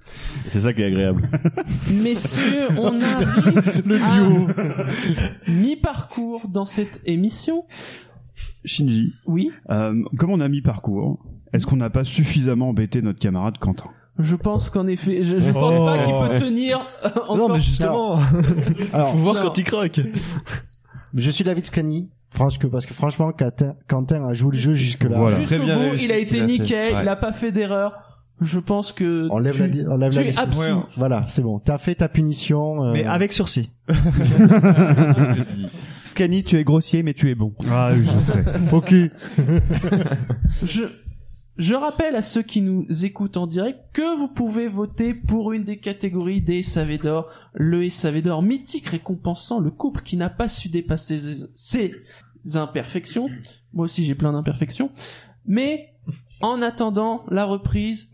C'est 0.48 0.60
ça 0.60 0.72
qui 0.72 0.82
est 0.82 0.86
agréable. 0.86 1.28
Messieurs, 1.92 2.68
on 2.78 3.00
arrive 3.00 3.82
Le 3.86 4.02
à 4.02 4.12
duo. 4.14 4.48
mi-parcours 5.48 6.48
dans 6.48 6.64
cette 6.64 7.00
émission. 7.04 7.64
Shinji. 8.64 9.12
Oui. 9.26 9.50
Euh, 9.70 9.94
comme 10.18 10.30
on 10.30 10.40
a 10.40 10.48
mis 10.48 10.60
parcours, 10.60 11.24
est-ce 11.52 11.66
qu'on 11.66 11.76
n'a 11.76 11.90
pas 11.90 12.04
suffisamment 12.04 12.68
embêté 12.70 13.02
notre 13.02 13.18
camarade 13.18 13.58
Quentin 13.58 13.90
Je 14.18 14.34
pense 14.36 14.70
qu'en 14.70 14.86
effet, 14.86 15.22
je, 15.22 15.38
je 15.38 15.50
pense 15.50 15.76
pas 15.78 15.98
qu'il 16.04 16.14
peut 16.14 16.36
tenir 16.44 16.80
euh, 17.04 17.08
encore. 17.28 17.36
Non, 17.36 17.48
mais 17.54 17.60
justement, 17.60 18.20
Alors, 18.92 19.12
faut 19.12 19.18
voir 19.18 19.34
non. 19.36 19.42
quand 19.42 19.58
il 19.58 19.64
craque. 19.64 20.00
Je 21.14 21.30
suis 21.30 21.44
David 21.44 21.64
Scani. 21.64 22.08
Franchement, 22.30 22.68
parce 22.70 22.84
que 22.84 22.92
franchement, 22.92 23.32
Quentin, 23.32 23.74
Quentin 23.88 24.26
a 24.28 24.34
joué 24.34 24.52
le 24.52 24.58
jeu 24.58 24.74
jusque-là. 24.74 25.16
Voilà. 25.18 25.40
Jusqu'au 25.40 25.56
Très 25.56 25.64
bien 25.64 25.76
bout, 25.76 25.82
réussi 25.90 26.04
il 26.04 26.12
a 26.12 26.18
été 26.18 26.38
fait. 26.40 26.46
nickel, 26.46 26.94
Ouais. 26.94 27.02
il 27.02 27.08
a 27.08 27.16
pas 27.16 27.32
fait 27.32 27.52
d'erreur. 27.52 27.94
Je 28.42 28.58
pense 28.58 28.92
que 28.92 29.26
On 29.30 29.38
lève 29.38 29.54
tu, 29.70 29.82
la, 29.82 29.90
on 29.90 29.96
lève 29.96 30.12
tu 30.12 30.22
la 30.22 30.26
es. 30.28 30.74
Voilà, 30.98 31.24
c'est 31.28 31.40
bon. 31.40 31.58
T'as 31.58 31.78
fait 31.78 31.94
ta 31.94 32.08
punition. 32.10 32.84
euh, 32.84 32.92
Mais 32.92 33.06
avec 33.06 33.32
sursis. 33.32 33.70
Scanny, 36.04 36.44
tu 36.44 36.56
es 36.58 36.64
grossier, 36.64 37.02
mais 37.02 37.14
tu 37.14 37.30
es 37.30 37.34
bon. 37.34 37.54
Ah, 37.70 37.90
oui, 37.94 38.04
je 38.14 38.20
sais. 38.20 38.44
Cul. 38.84 39.10
Je, 40.64 40.82
je 41.58 41.74
rappelle 41.74 42.16
à 42.16 42.22
ceux 42.22 42.42
qui 42.42 42.60
nous 42.60 42.86
écoutent 43.04 43.38
en 43.38 43.46
direct 43.46 43.80
que 43.94 44.18
vous 44.18 44.28
pouvez 44.28 44.68
voter 44.68 45.14
pour 45.14 45.52
une 45.52 45.64
des 45.64 45.78
catégories 45.78 46.42
des 46.42 46.62
SAV 46.62 46.98
d'or, 46.98 47.30
le 47.54 47.88
SAV 47.88 48.20
d'or 48.20 48.42
mythique 48.42 48.88
récompensant 48.88 49.58
le 49.58 49.70
couple 49.70 50.02
qui 50.02 50.18
n'a 50.18 50.28
pas 50.28 50.48
su 50.48 50.68
dépasser 50.68 51.18
ses, 51.54 51.94
imperfections. 52.54 53.28
Moi 53.72 53.86
aussi 53.86 54.04
j'ai 54.04 54.14
plein 54.14 54.32
d'imperfections. 54.32 54.90
Mais 55.46 55.94
en 56.42 56.60
attendant 56.60 57.24
la 57.30 57.46
reprise, 57.46 58.10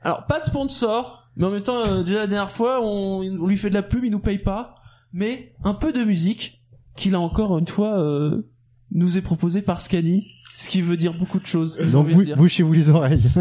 alors 0.00 0.24
pas 0.26 0.40
de 0.40 0.46
sponsor, 0.46 1.28
mais 1.36 1.44
en 1.44 1.50
même 1.50 1.62
temps 1.62 1.86
euh, 1.86 2.02
déjà 2.02 2.20
la 2.20 2.26
dernière 2.26 2.50
fois 2.50 2.80
on, 2.82 3.46
lui 3.46 3.58
fait 3.58 3.68
de 3.68 3.74
la 3.74 3.82
pub, 3.82 4.04
il 4.04 4.10
nous 4.10 4.20
paye 4.20 4.38
pas, 4.38 4.74
mais 5.12 5.54
un 5.64 5.74
peu 5.74 5.92
de 5.92 6.02
musique 6.02 6.62
qu'il 6.96 7.14
a 7.14 7.20
encore 7.20 7.58
une 7.58 7.68
fois 7.68 8.00
euh, 8.00 8.48
nous 8.90 9.18
est 9.18 9.22
proposé 9.22 9.60
par 9.60 9.80
Scani, 9.82 10.26
ce 10.56 10.68
qui 10.68 10.80
veut 10.82 10.96
dire 10.96 11.12
beaucoup 11.12 11.38
de 11.38 11.46
choses. 11.46 11.76
Donc, 11.92 12.08
bou- 12.08 12.24
bouchez-vous 12.36 12.72
les 12.72 12.90
oreilles. 12.90 13.22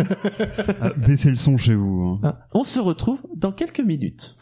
Ah, 0.82 0.92
baissez 0.98 1.30
le 1.30 1.36
son 1.36 1.58
chez 1.58 1.74
vous. 1.76 2.02
hein. 2.02 2.20
Ah, 2.24 2.48
On 2.54 2.64
se 2.64 2.80
retrouve 2.80 3.22
dans 3.38 3.52
quelques 3.52 3.80
minutes. 3.80 4.36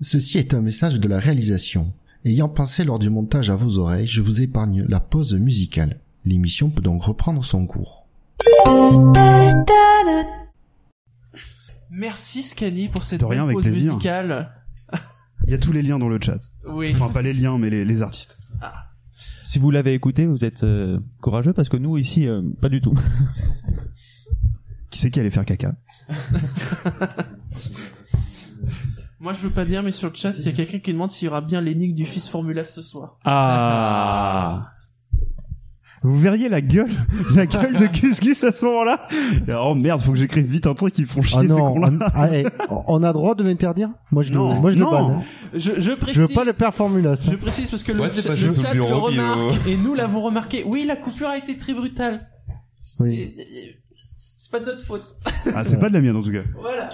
Ceci 0.00 0.38
est 0.38 0.54
un 0.54 0.60
message 0.60 1.00
de 1.00 1.08
la 1.08 1.18
réalisation. 1.18 1.92
Ayant 2.24 2.48
pensé 2.48 2.84
lors 2.84 2.98
du 2.98 3.10
montage 3.10 3.50
à 3.50 3.56
vos 3.56 3.78
oreilles, 3.78 4.06
je 4.06 4.20
vous 4.20 4.42
épargne 4.42 4.84
la 4.88 5.00
pause 5.00 5.34
musicale. 5.34 6.00
L'émission 6.24 6.70
peut 6.70 6.82
donc 6.82 7.02
reprendre 7.02 7.44
son 7.44 7.66
cours. 7.66 8.06
Merci 11.90 12.42
Scani 12.42 12.88
pour 12.88 13.02
cette 13.02 13.20
De 13.20 13.24
rien, 13.26 13.46
belle 13.46 13.56
avec 13.56 13.64
pause 13.72 13.82
musicale. 13.82 14.52
Il 15.46 15.50
y 15.50 15.54
a 15.54 15.58
tous 15.58 15.72
les 15.72 15.82
liens 15.82 15.98
dans 15.98 16.08
le 16.08 16.18
chat. 16.20 16.38
Oui. 16.68 16.92
Enfin, 16.94 17.08
pas 17.12 17.22
les 17.22 17.32
liens, 17.32 17.58
mais 17.58 17.70
les, 17.70 17.84
les 17.84 18.02
artistes. 18.02 18.37
Si 19.48 19.58
vous 19.58 19.70
l'avez 19.70 19.94
écouté, 19.94 20.26
vous 20.26 20.44
êtes 20.44 20.62
euh, 20.62 21.00
courageux 21.22 21.54
parce 21.54 21.70
que 21.70 21.78
nous 21.78 21.96
ici, 21.96 22.28
euh, 22.28 22.42
pas 22.60 22.68
du 22.68 22.82
tout. 22.82 22.92
Qui 24.90 24.98
c'est 24.98 25.10
qui 25.10 25.20
allait 25.20 25.30
faire 25.30 25.46
caca? 25.46 25.72
Moi 29.20 29.32
je 29.32 29.40
veux 29.40 29.48
pas 29.48 29.64
dire, 29.64 29.82
mais 29.82 29.92
sur 29.92 30.10
le 30.10 30.14
chat, 30.14 30.34
il 30.36 30.44
y 30.44 30.48
a 30.48 30.52
quelqu'un 30.52 30.80
qui 30.80 30.92
demande 30.92 31.10
s'il 31.10 31.24
y 31.24 31.28
aura 31.30 31.40
bien 31.40 31.62
l'énigme 31.62 31.94
du 31.94 32.04
fils 32.04 32.28
Formula 32.28 32.66
ce 32.66 32.82
soir. 32.82 33.16
Ah 33.24 34.74
Vous 36.02 36.18
verriez 36.18 36.48
la 36.48 36.60
gueule, 36.60 36.90
la 37.34 37.46
gueule 37.46 37.76
de 37.76 37.86
Gus 37.86 38.20
Gus 38.20 38.44
à 38.44 38.52
ce 38.52 38.64
moment-là 38.64 39.06
Oh 39.62 39.74
merde, 39.74 40.00
faut 40.00 40.12
que 40.12 40.18
j'écrive 40.18 40.46
vite 40.46 40.66
un 40.66 40.74
truc 40.74 40.94
qui 40.94 41.04
font 41.04 41.22
chier 41.22 41.38
Ah 41.40 41.42
ces 41.42 41.48
non, 41.48 41.72
cons-là. 41.72 41.90
on, 41.92 41.98
ah, 42.00 42.82
on 42.86 43.02
a 43.02 43.12
droit 43.12 43.34
de 43.34 43.42
l'interdire 43.42 43.90
Moi 44.12 44.22
je 44.22 44.32
Non, 44.32 44.54
le, 44.54 44.60
moi 44.60 44.70
je 44.72 44.78
non. 44.78 44.90
le 44.90 44.96
banne. 45.14 45.22
Je, 45.54 45.72
je 45.80 45.92
précise. 45.92 46.14
Je 46.16 46.20
veux 46.26 46.34
pas 46.34 46.44
le 46.44 46.52
père 46.52 46.74
Formula. 46.74 47.16
ça. 47.16 47.30
Je 47.30 47.36
précise 47.36 47.70
parce 47.70 47.82
que 47.82 47.92
le, 47.92 48.00
Ouais, 48.00 48.08
le 48.08 48.14
le 48.30 48.36
chat 48.54 48.74
le, 48.74 48.80
puis, 48.80 48.90
remarque 48.92 49.40
euh, 49.66 49.70
et 49.70 49.76
nous 49.76 49.94
l'avons 49.94 50.22
remarqué. 50.22 50.62
Oui, 50.64 50.84
la 50.86 50.96
coupure 50.96 51.28
a 51.28 51.36
été 51.36 51.56
très 51.58 51.74
brutale. 51.74 52.28
C'est 52.82 53.02
Oui. 53.04 53.34
c'est 54.16 54.50
pas 54.50 54.60
de 54.60 54.66
notre 54.66 54.82
faute. 54.84 55.04
Ah, 55.54 55.64
c'est 55.64 55.78
pas 55.78 55.88
de 55.88 55.94
la 55.94 56.00
mienne 56.00 56.16
en 56.16 56.22
tout 56.22 56.32
cas. 56.32 56.42
Voilà. 56.60 56.88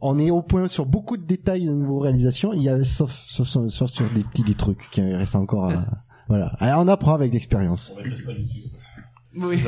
On 0.00 0.18
est 0.18 0.30
au 0.30 0.42
point 0.42 0.66
sur 0.68 0.84
beaucoup 0.86 1.16
de 1.16 1.22
détails 1.24 1.66
de 1.66 1.70
niveau 1.72 1.98
réalisation. 2.00 2.52
Il 2.52 2.62
y 2.62 2.68
a 2.68 2.82
sauf, 2.82 3.12
sauf, 3.26 3.46
sauf, 3.46 3.68
sauf 3.68 3.90
sur 3.90 4.08
des 4.10 4.24
petits 4.24 4.42
des 4.42 4.54
trucs 4.54 4.90
qui 4.90 5.00
restent 5.00 5.36
encore. 5.36 5.66
À, 5.70 5.84
voilà. 6.32 6.46
Alors, 6.60 6.80
on 6.82 6.88
apprend 6.88 7.12
avec 7.14 7.30
l'expérience. 7.32 7.92
Oui. 9.36 9.58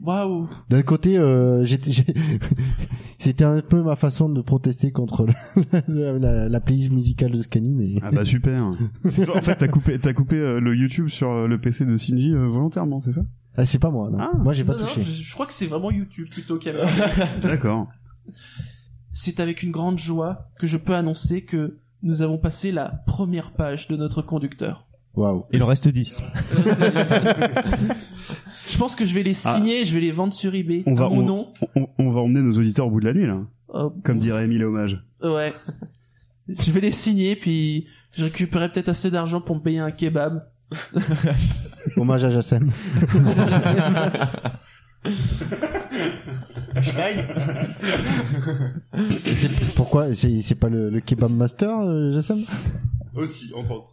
Waouh. 0.00 0.48
D'un 0.68 0.82
côté, 0.82 1.16
euh, 1.16 1.64
j'étais, 1.64 1.92
j'ai- 1.92 2.12
c'était 3.18 3.44
un 3.44 3.60
peu 3.60 3.82
ma 3.84 3.94
façon 3.94 4.28
de 4.28 4.42
protester 4.42 4.90
contre 4.90 5.26
la, 5.72 5.82
la, 5.86 6.18
la- 6.18 6.48
la 6.48 6.60
playlist 6.60 6.90
musicale 6.90 7.30
de 7.30 7.40
mais 7.62 7.84
Ah 8.02 8.10
bah 8.10 8.24
super. 8.24 8.64
en 9.34 9.42
fait, 9.42 9.54
t'as 9.54 9.68
coupé, 9.68 10.00
t'as 10.00 10.12
coupé 10.12 10.36
euh, 10.36 10.58
le 10.58 10.74
YouTube 10.74 11.06
sur 11.08 11.30
euh, 11.30 11.46
le 11.46 11.60
PC 11.60 11.84
de 11.86 11.96
Shinji 11.96 12.32
euh, 12.32 12.48
volontairement, 12.48 13.00
c'est 13.00 13.12
ça? 13.12 13.22
Ah, 13.56 13.64
c'est 13.64 13.78
pas 13.78 13.90
moi. 13.90 14.10
Non. 14.10 14.18
Ah. 14.20 14.32
moi, 14.36 14.52
j'ai 14.54 14.64
pas 14.64 14.72
Non, 14.72 14.80
non, 14.80 14.86
touché. 14.86 15.02
je, 15.02 15.22
je 15.22 15.32
crois 15.34 15.46
que 15.46 15.52
c'est 15.52 15.66
vraiment 15.66 15.92
YouTube 15.92 16.28
plutôt 16.30 16.58
qu'Amazon. 16.58 16.88
D'accord. 17.42 17.86
C'est 19.12 19.38
avec 19.38 19.62
une 19.62 19.70
grande 19.70 20.00
joie 20.00 20.48
que 20.58 20.66
je 20.66 20.78
peux 20.78 20.96
annoncer 20.96 21.44
que 21.44 21.78
nous 22.02 22.22
avons 22.22 22.38
passé 22.38 22.72
la 22.72 22.88
première 23.06 23.52
page 23.52 23.86
de 23.86 23.96
notre 23.96 24.22
conducteur. 24.22 24.88
Waouh. 25.14 25.44
Il 25.52 25.62
en 25.62 25.66
reste 25.66 25.88
10. 25.88 26.22
Je 28.68 28.78
pense 28.78 28.96
que 28.96 29.04
je 29.04 29.12
vais 29.12 29.22
les 29.22 29.34
signer, 29.34 29.84
je 29.84 29.92
vais 29.92 30.00
les 30.00 30.12
vendre 30.12 30.32
sur 30.32 30.54
eBay. 30.54 30.82
Ah. 30.86 30.90
On 30.90 30.94
va, 30.94 31.10
on, 31.10 31.22
nom. 31.22 31.52
on, 31.76 31.86
on 31.98 32.10
va 32.10 32.20
emmener 32.20 32.40
nos 32.40 32.56
auditeurs 32.58 32.86
au 32.86 32.90
bout 32.90 33.00
de 33.00 33.04
la 33.06 33.12
nuit 33.12 33.26
là, 33.26 33.40
Oh, 33.68 33.92
comme 34.04 34.18
dirait 34.18 34.44
Emile 34.44 34.64
Hommage. 34.64 35.02
ouais. 35.22 35.52
Je 36.48 36.70
vais 36.72 36.80
les 36.80 36.90
signer, 36.92 37.36
puis 37.36 37.86
je 38.16 38.24
récupérerai 38.24 38.70
peut-être 38.72 38.88
assez 38.88 39.10
d'argent 39.10 39.40
pour 39.40 39.56
me 39.56 39.60
payer 39.60 39.78
un 39.78 39.90
kebab. 39.90 40.46
Hommage 41.96 42.24
à 42.24 42.30
Jassem. 42.30 42.70
C'est 49.34 49.74
pourquoi 49.74 50.14
c'est 50.14 50.54
pas 50.54 50.68
le, 50.68 50.90
le 50.90 51.00
kebab 51.00 51.30
master 51.32 51.80
euh, 51.80 52.12
Jassem? 52.12 52.38
Aussi, 53.14 53.52
entre 53.54 53.72
autres. 53.72 53.90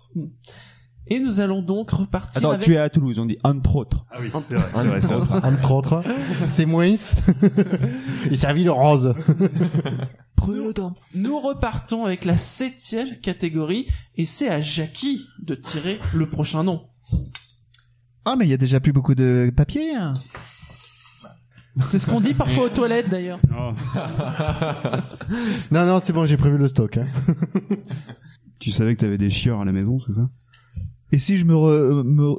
Et 1.12 1.20
nous 1.20 1.40
allons 1.40 1.62
donc 1.62 1.90
repartir 1.92 2.38
Attends, 2.38 2.52
avec... 2.52 2.64
tu 2.64 2.76
es 2.76 2.78
à 2.78 2.90
Toulouse, 2.90 3.18
on 3.20 3.26
dit 3.26 3.38
entre 3.44 3.76
autres. 3.78 4.06
Ah 4.12 4.18
oui, 4.22 4.32
c'est 4.48 4.56
vrai, 4.56 4.66
c'est 4.74 4.88
vrai, 4.88 5.02
c'est 5.02 5.14
entre 5.14 5.72
autres 5.72 6.04
c'est 6.48 6.66
moins 6.66 6.86
il 8.30 8.38
servit 8.38 8.64
le 8.64 8.72
rose 8.72 9.14
Prenez 10.36 10.64
le 10.64 10.74
temps. 10.74 10.94
Nous 11.16 11.40
repartons 11.40 12.06
avec 12.06 12.26
la 12.26 12.38
septième 12.38 13.20
catégorie, 13.20 13.88
et 14.16 14.26
c'est 14.26 14.48
à 14.50 14.62
Jackie 14.62 15.26
de 15.42 15.56
tirer 15.56 16.00
le 16.14 16.30
prochain 16.30 16.64
nom. 16.64 16.88
Ah, 18.24 18.36
mais 18.38 18.46
il 18.46 18.50
y 18.50 18.54
a 18.54 18.58
déjà 18.58 18.80
plus 18.80 18.94
beaucoup 18.94 19.16
de 19.16 19.52
papier. 19.56 19.96
hein. 19.96 20.14
C'est 21.88 22.00
ce 22.00 22.08
qu'on 22.08 22.22
dit 22.22 22.34
parfois 22.34 22.66
aux 22.66 22.70
toilettes 22.70 23.10
d'ailleurs. 23.10 23.40
Oh. 23.58 23.72
non 25.72 25.86
non 25.86 26.00
c'est 26.04 26.12
bon 26.14 26.26
j'ai 26.26 26.36
prévu 26.38 26.58
le 26.58 26.68
stock 26.68 26.98
hein. 26.98 27.08
Tu 28.60 28.72
savais 28.72 28.96
que 28.96 29.00
t'avais 29.02 29.18
des 29.18 29.30
chieurs 29.30 29.62
à 29.62 29.66
la 29.66 29.72
maison, 29.72 29.98
c'est 30.00 30.12
ça? 30.14 30.28
Et 31.12 31.20
si 31.20 31.38
je 31.38 31.46
me, 31.46 31.54
re- 31.54 32.04
me 32.04 32.36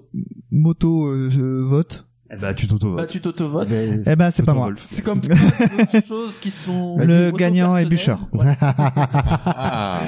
moto 0.50 1.06
euh, 1.08 1.30
euh, 1.36 1.62
vote 1.64 2.06
Eh 2.32 2.36
bah 2.36 2.54
tu 2.54 2.68
t'auto 2.68 2.94
Bah 2.94 3.06
tu 3.06 3.20
t'auto-votes. 3.20 3.68
Ben, 3.68 4.04
Eh 4.06 4.16
ben, 4.16 4.30
c'est 4.30 4.44
pas 4.44 4.54
moi. 4.54 4.70
C'est 4.78 5.02
comme 5.02 5.20
d'autres 5.20 6.06
choses 6.06 6.38
qui 6.38 6.50
sont... 6.52 6.96
Le 6.98 7.30
gagnant 7.32 7.76
est 7.76 7.86
Bûcheur. 7.86 8.28
Ouais. 8.32 8.54
Ah. 8.60 10.02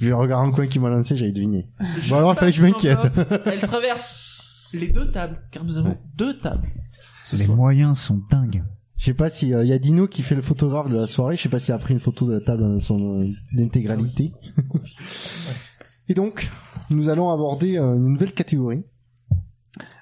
je 0.00 0.06
vais 0.06 0.12
regarder 0.12 0.48
un 0.48 0.52
coin 0.52 0.66
qui 0.66 0.78
m'a 0.78 0.88
lancé 0.90 1.16
j'avais 1.16 1.32
deviné 1.32 1.68
Je 1.98 2.10
bon 2.10 2.16
alors 2.18 2.32
il 2.32 2.36
fallait 2.38 2.52
que 2.52 2.58
je 2.58 2.62
m'inquiète 2.66 2.98
Elle 3.46 3.60
traverse 3.60 4.18
les 4.72 4.88
deux 4.88 5.10
tables, 5.10 5.40
car 5.50 5.64
nous 5.64 5.78
avons 5.78 5.96
deux 6.16 6.38
tables. 6.38 6.68
ce 7.24 7.36
Les 7.36 7.44
soir. 7.44 7.56
moyens 7.56 7.98
sont 7.98 8.20
dingues. 8.30 8.62
je 8.96 9.04
sais 9.06 9.14
pas 9.14 9.28
si 9.30 9.48
il 9.48 9.66
y 9.66 9.72
a 9.72 9.78
Dino 9.78 10.06
qui 10.06 10.22
fait 10.22 10.34
le 10.36 10.42
photographe 10.42 10.88
de 10.90 10.96
la 10.96 11.06
soirée 11.06 11.36
je 11.36 11.42
sais 11.42 11.48
pas 11.48 11.58
s'il 11.58 11.74
a 11.74 11.78
pris 11.78 11.92
une 11.94 12.00
photo 12.00 12.26
de 12.28 12.34
la 12.34 12.40
table 12.40 12.62
dans 12.62 12.78
son 12.78 13.22
euh, 13.22 13.26
intégralité 13.58 14.32
et 16.08 16.14
donc 16.14 16.48
nous 16.90 17.08
allons 17.08 17.30
aborder 17.30 17.76
euh, 17.78 17.94
une 17.94 18.12
nouvelle 18.12 18.32
catégorie 18.32 18.84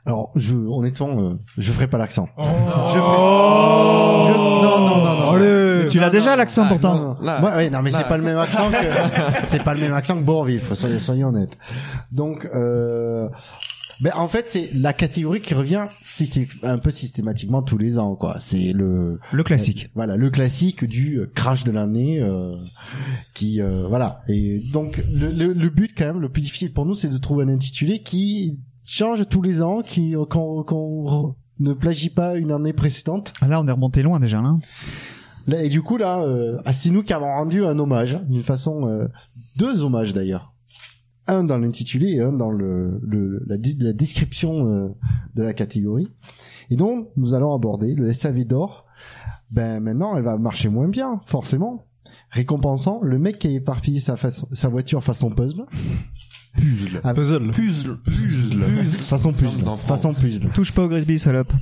alors 0.07 0.31
je 0.37 0.55
honnêtement 0.57 1.21
euh, 1.21 1.35
je 1.59 1.71
ferai 1.73 1.87
pas 1.87 1.99
l'accent 1.99 2.29
Oh. 2.39 2.43
je 2.89 2.99
ferai... 2.99 4.33
je- 4.33 4.39
non 4.39 4.81
non 4.81 5.05
non 5.05 5.17
non 5.17 5.33
Mais 5.39 5.89
tu 5.89 5.99
l'as 5.99 6.11
déjà 6.11 6.37
l'accent 6.37 6.67
pourtant. 6.69 6.95
non, 6.95 7.09
non. 7.15 7.17
Là. 7.23 7.41
Moi, 7.41 7.51
ouais, 7.57 7.71
non, 7.71 7.81
mais 7.83 7.91
c'est 7.91 8.05
pas 8.09 8.17
le 8.17 8.25
même 8.25 8.39
accent 8.39 8.71
que 8.71 8.77
c'est 9.45 9.63
pas 9.63 9.75
le 9.75 9.81
même 9.81 9.95
accent 9.95 10.17
que 10.17 10.23
Bourville. 10.23 10.61
Faut 10.61 10.75
soyons, 10.75 10.99
soyons 10.99 11.29
honnêtes. 11.29 11.57
Donc, 12.13 12.47
euh, 12.55 13.29
Ben 14.01 14.13
en 14.15 14.29
fait 14.29 14.49
c'est 14.49 14.71
la 14.75 14.93
catégorie 14.93 15.41
qui 15.41 15.55
revient 15.55 15.87
un 16.63 16.79
peu 16.79 16.91
systématiquement 16.91 17.63
tous 17.63 17.79
les 17.79 17.99
ans 17.99 18.15
quoi. 18.15 18.37
C'est 18.41 18.73
le 18.73 19.19
Le 19.33 19.43
classique. 19.43 19.87
euh, 19.87 19.93
voilà 19.95 20.17
le 20.17 20.31
classique 20.31 20.85
du 20.85 21.17
euh, 21.19 21.31
crash 21.35 21.65
de 21.65 21.73
l'année 21.73 22.21
euh, 22.21 22.55
qui 23.35 23.61
euh, 23.61 23.87
voilà 23.89 24.23
et 24.29 24.63
donc 24.73 25.03
le, 25.13 25.31
le, 25.33 25.53
le 25.53 25.69
but 25.71 25.93
quand 25.97 26.07
même 26.07 26.21
le 26.21 26.29
plus 26.29 26.43
difficile 26.43 26.73
pour 26.73 26.87
nous 26.87 26.95
c'est 26.95 27.09
de 27.09 27.19
trouver 27.19 27.45
un 27.45 27.49
intitulé 27.49 28.03
qui 28.03 28.61
change 28.87 29.29
tous 29.29 29.43
les 29.43 29.63
ans 29.63 29.83
qui 29.83 30.15
qu'on 30.31 30.63
qu'on 30.63 31.35
ne 31.59 31.73
plagie 31.73 32.11
pas 32.11 32.37
une 32.37 32.53
année 32.53 32.73
précédente. 32.73 33.33
Ah, 33.41 33.49
Là, 33.49 33.61
on 33.61 33.67
est 33.67 33.73
remonté 33.73 34.03
loin 34.03 34.21
déjà. 34.21 34.41
Là. 34.41 34.57
Là, 35.49 35.63
et 35.65 35.69
du 35.69 35.83
coup 35.83 35.97
là 35.97 36.21
euh, 36.21 36.59
c'est 36.73 36.91
nous 36.91 37.03
qui 37.03 37.13
avons 37.13 37.27
rendu 37.27 37.65
un 37.65 37.77
hommage 37.81 38.17
d'une 38.29 38.45
façon 38.45 38.87
euh, 38.87 39.09
deux 39.57 39.83
hommages 39.83 40.13
d'ailleurs 40.15 40.53
un 41.29 41.45
dans 41.45 41.59
l'intitulé 41.59 42.13
et 42.13 42.21
un 42.21 42.33
dans 42.33 42.51
le, 42.51 43.01
le 43.03 43.43
la, 43.47 43.57
la 43.79 43.93
description 43.93 44.67
euh, 44.67 44.89
de 45.35 45.43
la 45.43 45.53
catégorie. 45.53 46.09
Et 46.71 46.77
donc 46.77 47.09
nous 47.17 47.35
allons 47.35 47.55
aborder 47.55 47.95
le 47.95 48.13
SAV 48.13 48.45
d'or. 48.45 48.87
Ben 49.51 49.81
maintenant 49.81 50.17
elle 50.17 50.25
va 50.25 50.37
marcher 50.37 50.69
moins 50.69 50.89
bien 50.89 51.21
forcément 51.27 51.87
récompensant 52.31 53.01
le 53.03 53.19
mec 53.19 53.39
qui 53.39 53.49
a 53.49 53.51
éparpillé 53.51 54.01
sa, 54.01 54.17
façon, 54.17 54.49
sa 54.53 54.69
voiture 54.69 55.03
façon 55.03 55.31
puzzle. 55.31 55.65
Puzzle. 56.55 57.01
Puzzle. 57.15 57.51
puzzle. 57.53 57.99
Puzzle. 58.05 58.85
Façon 58.99 59.33
puzzle. 59.33 59.51
sommes 59.51 59.69
en 59.69 59.77
France. 59.77 59.89
façon 59.89 60.13
puzzle. 60.13 60.49
Touche 60.55 60.73
pas 60.73 60.85
au 60.85 60.89
Grisby, 60.89 61.19
salope. 61.19 61.53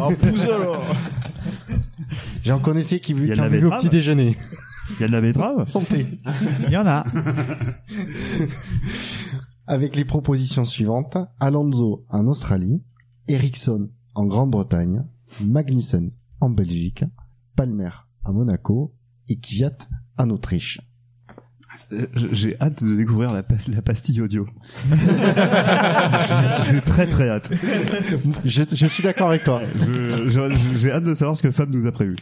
Oh, 0.00 0.10
puzzle. 0.20 0.78
J'en 2.42 2.58
connaissais 2.58 3.00
qui, 3.00 3.14
qui 3.14 3.40
en 3.40 3.48
vu 3.48 3.66
au 3.66 3.70
petit 3.70 3.88
déjeuner 3.88 4.36
Il 4.98 5.00
y 5.00 5.04
a 5.04 5.08
de 5.08 5.12
la 5.12 5.20
betterave. 5.20 5.68
santé 5.68 6.06
Il 6.66 6.72
y 6.72 6.76
en 6.76 6.86
a. 6.86 7.04
avec 9.66 9.96
les 9.96 10.04
propositions 10.04 10.64
suivantes 10.64 11.16
Alonso 11.40 12.04
en 12.08 12.26
Australie, 12.26 12.82
Ericsson 13.28 13.90
en 14.14 14.26
Grande-Bretagne, 14.26 15.04
Magnussen 15.44 16.10
en 16.40 16.50
Belgique, 16.50 17.04
Palmer 17.56 17.90
à 18.24 18.32
Monaco 18.32 18.94
et 19.28 19.38
Kvyat 19.38 19.76
en 20.18 20.30
Autriche. 20.30 20.80
J'ai 22.32 22.56
hâte 22.60 22.82
de 22.82 22.96
découvrir 22.96 23.32
la, 23.34 23.42
pas- 23.42 23.56
la 23.68 23.82
pastille 23.82 24.22
audio. 24.22 24.46
J'ai 26.70 26.80
très 26.80 27.06
très 27.06 27.28
hâte. 27.28 27.50
Je, 28.46 28.62
je 28.72 28.86
suis 28.86 29.02
d'accord 29.02 29.28
avec 29.28 29.44
toi. 29.44 29.60
J'ai 30.78 30.90
hâte 30.90 31.04
de 31.04 31.12
savoir 31.12 31.36
ce 31.36 31.42
que 31.42 31.50
Fab 31.50 31.68
nous 31.70 31.86
a 31.86 31.92
prévu. 31.92 32.16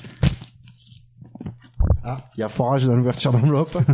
Ah, 2.04 2.18
il 2.36 2.40
y 2.40 2.42
a 2.42 2.48
forage 2.48 2.84
dans 2.86 2.96
l'ouverture 2.96 3.32
d'enveloppe. 3.32 3.76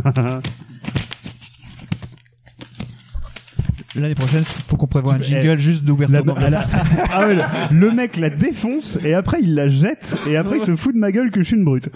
L'année 3.95 4.15
prochaine, 4.15 4.43
faut 4.43 4.77
qu'on 4.77 4.85
prévoie 4.87 5.15
un 5.15 5.19
Eh, 5.19 5.23
jingle 5.23 5.57
juste 5.57 5.83
d'ouverture 5.83 6.17
La- 6.17 6.21
d'enveloppe. 6.21 6.51
la- 6.51 6.67
ah 7.11 7.27
ouais, 7.27 7.35
le, 7.35 7.41
le 7.79 7.91
mec 7.91 8.17
la 8.17 8.29
défonce 8.29 8.97
et 9.03 9.13
après 9.15 9.39
il 9.41 9.55
la 9.55 9.69
jette 9.69 10.15
et 10.27 10.37
après 10.37 10.57
il 10.59 10.63
se 10.63 10.75
fout 10.75 10.93
de 10.93 10.99
ma 10.99 11.11
gueule 11.11 11.31
que 11.31 11.39
je 11.41 11.47
suis 11.47 11.55
une 11.57 11.65
brute. 11.65 11.89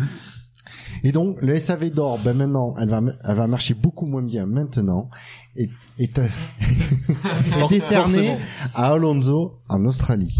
Et 1.03 1.11
donc, 1.11 1.38
le 1.41 1.57
SAV 1.57 1.89
d'or, 1.91 2.19
ben 2.23 2.35
maintenant, 2.35 2.75
elle 2.79 2.89
va, 2.89 3.01
elle 3.27 3.35
va 3.35 3.47
marcher 3.47 3.73
beaucoup 3.73 4.05
moins 4.05 4.21
bien 4.21 4.45
maintenant. 4.45 5.09
Et, 5.55 5.69
est, 5.99 6.17
est 6.19 6.29
décerné 7.69 8.38
à 8.75 8.91
Alonso 8.93 9.59
en 9.67 9.83
Australie. 9.85 10.38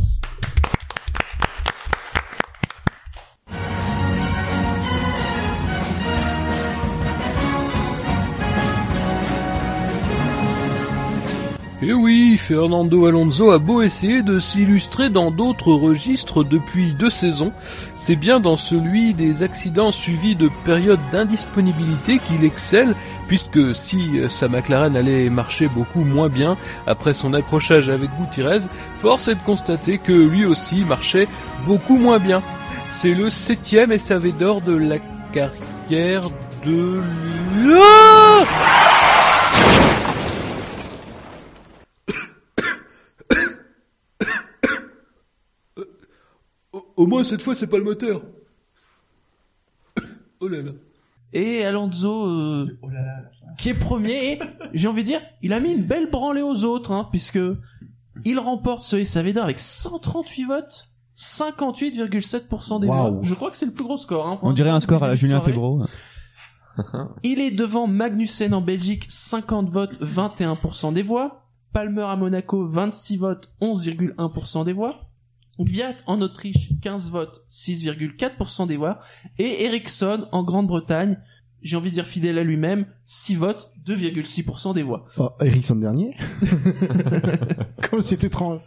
Et 11.84 11.94
oui, 11.94 12.38
Fernando 12.38 13.08
Alonso 13.08 13.50
a 13.50 13.58
beau 13.58 13.82
essayer 13.82 14.22
de 14.22 14.38
s'illustrer 14.38 15.10
dans 15.10 15.32
d'autres 15.32 15.74
registres 15.74 16.44
depuis 16.44 16.94
deux 16.94 17.10
saisons, 17.10 17.52
c'est 17.96 18.16
bien 18.16 18.40
dans 18.40 18.56
celui 18.56 19.16
des 19.16 19.42
accidents 19.42 19.92
suivis 19.92 20.36
de 20.36 20.48
périodes 20.64 21.00
d'indisponibilité 21.12 22.20
qu'il 22.20 22.46
excelle, 22.46 22.94
puisque 23.28 23.76
si 23.76 24.20
sa 24.30 24.48
McLaren 24.48 24.96
allait 24.96 25.28
marcher 25.32 25.68
beaucoup 25.70 26.04
moins 26.04 26.30
bien 26.30 26.56
après 26.86 27.16
son 27.16 27.34
accrochage 27.34 27.90
avec 27.90 28.12
Gutiérrez, 28.20 28.60
force 29.00 29.28
est 29.28 29.36
de 29.36 29.40
constater 29.44 29.98
que 29.98 30.12
lui 30.14 30.46
aussi 30.46 30.82
marchait 30.82 31.28
beaucoup 31.66 31.98
moins 31.98 32.20
bien. 32.20 32.44
C'est 32.92 33.16
le 33.16 33.32
septième 33.32 33.98
SAV 33.98 34.38
d'or 34.38 34.62
de 34.62 34.76
la 34.78 34.98
carrière 35.34 36.22
de... 36.64 37.02
le- 37.58 38.46
Au- 47.02 47.08
moins 47.08 47.24
cette 47.24 47.42
fois 47.42 47.56
c'est 47.56 47.68
pas 47.68 47.78
le 47.78 47.84
moteur. 47.84 48.22
Oh 50.40 50.48
là 50.48 50.62
là. 50.62 50.72
Et 51.34 51.64
Alonso, 51.64 52.26
euh, 52.28 52.78
qui 53.58 53.70
est 53.70 53.74
premier, 53.74 54.34
et 54.34 54.40
j'ai 54.74 54.88
envie 54.90 55.04
de 55.04 55.08
dire, 55.08 55.22
il 55.42 55.54
a 55.54 55.60
mis 55.62 55.72
une 55.74 55.84
belle 55.84 56.10
branlée 56.10 56.42
aux 56.42 56.64
autres, 56.66 56.92
hein, 56.92 57.08
puisque 57.10 57.40
il 58.26 58.38
remporte 58.40 58.84
ce 58.84 59.02
SAV 59.04 59.32
d'or 59.34 59.44
avec 59.46 59.60
138 59.62 60.44
votes, 60.46 60.90
58,7% 61.16 62.80
des 62.82 62.88
Waouh. 62.88 63.12
voix. 63.14 63.20
Je 63.22 63.34
crois 63.34 63.50
que 63.50 63.56
c'est 63.56 63.66
le 63.66 63.72
plus 63.72 63.86
gros 63.86 63.96
score. 63.98 64.28
Hein, 64.28 64.40
On 64.42 64.52
dirait 64.52 64.72
un 64.72 64.80
score 64.82 65.04
à 65.04 65.08
la 65.08 65.16
Julien. 65.16 65.40
Febro. 65.42 65.82
Il 67.24 67.40
est 67.40 67.52
devant 67.52 67.88
Magnussen 67.88 68.54
en 68.54 68.62
Belgique, 68.62 69.06
50 69.08 69.70
votes, 69.70 70.02
21% 70.02 70.92
des 70.94 71.04
voix. 71.04 71.46
Palmer 71.72 72.02
à 72.04 72.18
Monaco, 72.18 72.66
26 72.66 73.18
votes, 73.18 73.50
11,1% 73.62 74.66
des 74.66 74.74
voix. 74.74 75.11
Gviat 75.60 75.98
en 76.08 76.22
Autriche, 76.22 76.70
15 76.82 77.12
votes, 77.12 77.46
6,4% 77.50 78.68
des 78.68 78.78
voix. 78.78 79.00
Et 79.38 79.66
Ericsson 79.66 80.28
en 80.32 80.44
Grande-Bretagne, 80.44 81.18
j'ai 81.62 81.78
envie 81.78 81.90
de 81.90 81.96
dire 81.96 82.08
fidèle 82.08 82.38
à 82.38 82.44
lui-même, 82.44 82.86
6 83.06 83.36
votes, 83.36 83.72
2,6% 83.86 84.74
des 84.74 84.84
voix. 84.84 85.06
Oh, 85.18 85.30
Ericsson 85.42 85.76
dernier. 85.76 86.16
Comme 87.90 88.02
c'est 88.02 88.24
étrange. 88.24 88.62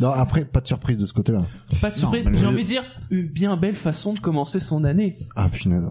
Non, 0.00 0.10
après, 0.10 0.44
pas 0.44 0.60
de 0.60 0.66
surprise 0.66 0.98
de 0.98 1.06
ce 1.06 1.12
côté-là. 1.12 1.44
Pas 1.80 1.90
de 1.90 1.96
surprise, 1.96 2.24
j'ai 2.32 2.46
envie 2.46 2.62
de 2.62 2.68
dire 2.68 2.84
une 3.10 3.26
bien 3.26 3.56
belle 3.56 3.74
façon 3.76 4.12
de 4.12 4.20
commencer 4.20 4.60
son 4.60 4.84
année. 4.84 5.18
Ah, 5.34 5.48
punaise. 5.48 5.90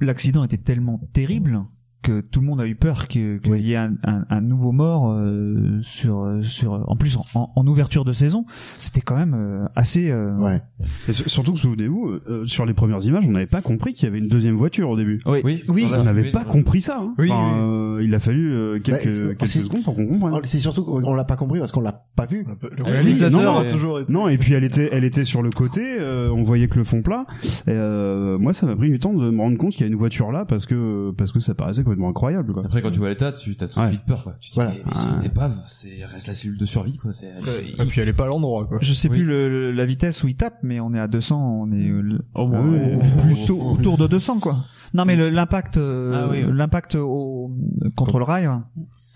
L'accident 0.00 0.44
était 0.44 0.56
tellement 0.56 1.00
terrible 1.12 1.64
que 2.02 2.20
tout 2.20 2.40
le 2.40 2.46
monde 2.46 2.60
a 2.60 2.66
eu 2.66 2.74
peur 2.74 3.08
que- 3.08 3.36
qu'il 3.38 3.50
Oui. 3.52 3.60
y 3.60 3.72
ait 3.72 3.76
un, 3.76 3.92
un- 4.04 4.24
un 4.30 4.40
nouveau 4.40 4.72
mort 4.72 5.12
euh, 5.12 5.78
sur 5.82 6.38
sur 6.42 6.84
en 6.90 6.96
plus 6.96 7.16
en, 7.34 7.50
en 7.54 7.66
ouverture 7.66 8.04
de 8.04 8.12
saison 8.12 8.46
c'était 8.78 9.00
quand 9.02 9.16
même 9.16 9.34
euh, 9.36 9.66
assez 9.76 10.10
euh, 10.10 10.34
Ouais. 10.38 10.60
Et 11.08 11.12
su- 11.12 11.28
surtout 11.28 11.52
que 11.52 11.58
souvenez-vous, 11.58 12.18
euh, 12.28 12.44
sur 12.46 12.64
les 12.66 12.72
premières 12.74 13.04
images, 13.04 13.24
on 13.28 13.32
n'avait 13.32 13.46
pas 13.46 13.60
compris 13.62 13.92
qu'il 13.94 14.04
y 14.04 14.08
avait 14.08 14.18
une 14.18 14.28
deuxième 14.28 14.56
voiture 14.56 14.88
au 14.88 14.96
début. 14.96 15.20
Oui. 15.26 15.40
Oui, 15.44 15.62
Oui, 15.68 15.86
On 15.94 16.04
n'avait 16.04 16.30
pas 16.30 16.44
compris 16.44 16.80
ça. 16.80 16.98
Hein. 17.02 17.14
Oui, 17.18 17.30
Enfin, 17.30 17.52
oui. 17.54 17.60
euh, 17.60 18.04
il 18.04 18.14
a 18.14 18.18
fallu 18.18 18.50
euh, 18.52 18.78
quelques, 18.80 19.04
Bah, 19.06 19.34
quelques 19.38 19.46
c'est- 19.48 19.64
secondes 19.64 19.82
pour 19.82 19.94
qu'on 19.94 20.06
comprenne. 20.06 20.40
C'est 20.44 20.58
surtout 20.58 20.84
qu'on 20.84 21.14
l'a 21.14 21.24
pas 21.24 21.36
compris 21.36 21.58
parce 21.58 21.72
qu'on 21.72 21.80
l'a 21.82 22.04
pas 22.16 22.26
vu. 22.26 22.46
Le 22.76 22.82
réalisateur 22.82 23.42
non, 23.42 23.58
a 23.58 23.64
toujours 23.70 24.00
été. 24.00 24.12
Non, 24.12 24.28
et 24.28 24.38
puis 24.38 24.54
elle 24.54 24.64
était, 24.64 24.88
elle 24.92 25.04
était 25.04 25.24
sur 25.24 25.42
le 25.42 25.50
côté. 25.50 25.82
euh, 25.82 26.30
on 26.30 26.42
voyait 26.42 26.68
que 26.68 26.78
le 26.78 26.84
fond 26.84 27.02
plat. 27.02 27.26
Et, 27.66 27.70
euh, 27.70 28.38
moi, 28.38 28.52
ça 28.52 28.66
m'a 28.66 28.76
pris 28.76 28.90
du 28.90 28.98
temps 28.98 29.12
de 29.12 29.30
me 29.30 29.40
rendre 29.40 29.58
compte 29.58 29.72
qu'il 29.72 29.82
y 29.82 29.84
a 29.84 29.86
une 29.92 29.98
voiture 29.98 30.32
là 30.32 30.44
parce 30.44 30.66
que 30.66 31.10
parce 31.16 31.32
que 31.32 31.40
ça 31.40 31.54
paraissait 31.54 31.84
complètement 31.90 32.10
incroyable. 32.10 32.52
Quoi. 32.52 32.62
Après, 32.64 32.82
quand 32.82 32.90
tu 32.90 32.98
vois 32.98 33.08
l'état, 33.08 33.32
tu 33.32 33.56
as 33.60 33.68
tout 33.68 33.78
de 33.78 33.84
Ouais. 33.84 33.88
suite 33.90 34.04
peur, 34.06 34.22
quoi. 34.22 34.34
Tu 34.40 34.50
te 34.50 34.54
dis, 34.54 34.60
Voilà. 34.60 34.70
mais, 34.72 34.82
mais 34.86 34.92
c'est 34.94 35.08
une 35.08 35.24
épave, 35.24 35.54
c'est, 35.66 36.04
reste 36.04 36.26
la 36.28 36.34
cellule 36.34 36.56
de 36.58 36.64
survie, 36.66 36.96
quoi. 36.98 37.12
C'est, 37.12 37.26
Et 37.78 37.84
puis 37.86 38.00
elle 38.00 38.08
est 38.08 38.12
pas 38.12 38.24
à 38.24 38.28
l'endroit 38.28 38.66
quoi. 38.66 38.78
je 38.80 38.92
sais 38.94 39.08
Oui. 39.08 39.16
plus 39.18 39.24
le- 39.26 39.72
la 39.72 39.84
vitesse 39.86 40.22
où 40.22 40.28
il 40.28 40.36
tape 40.36 40.58
mais 40.62 40.80
on 40.80 40.94
est 40.94 40.98
à 41.00 41.08
200 41.08 41.60
on 41.62 41.72
est 41.72 41.88
le- 41.88 42.20
Oh, 42.34 42.46
plus 43.22 43.50
au- 43.50 43.60
autour 43.72 43.96
de 43.98 44.06
200 44.06 44.38
quoi 44.40 44.56
non 44.94 45.04
mais 45.04 45.16
le- 45.16 45.30
l'impact 45.30 45.76
euh, 45.76 46.12
Ah 46.24 46.28
oui, 46.30 46.44
l'impact 46.48 46.94
au 46.96 47.50
contre 47.96 48.18
le 48.18 48.24
rail 48.24 48.44
hein. 48.46 48.64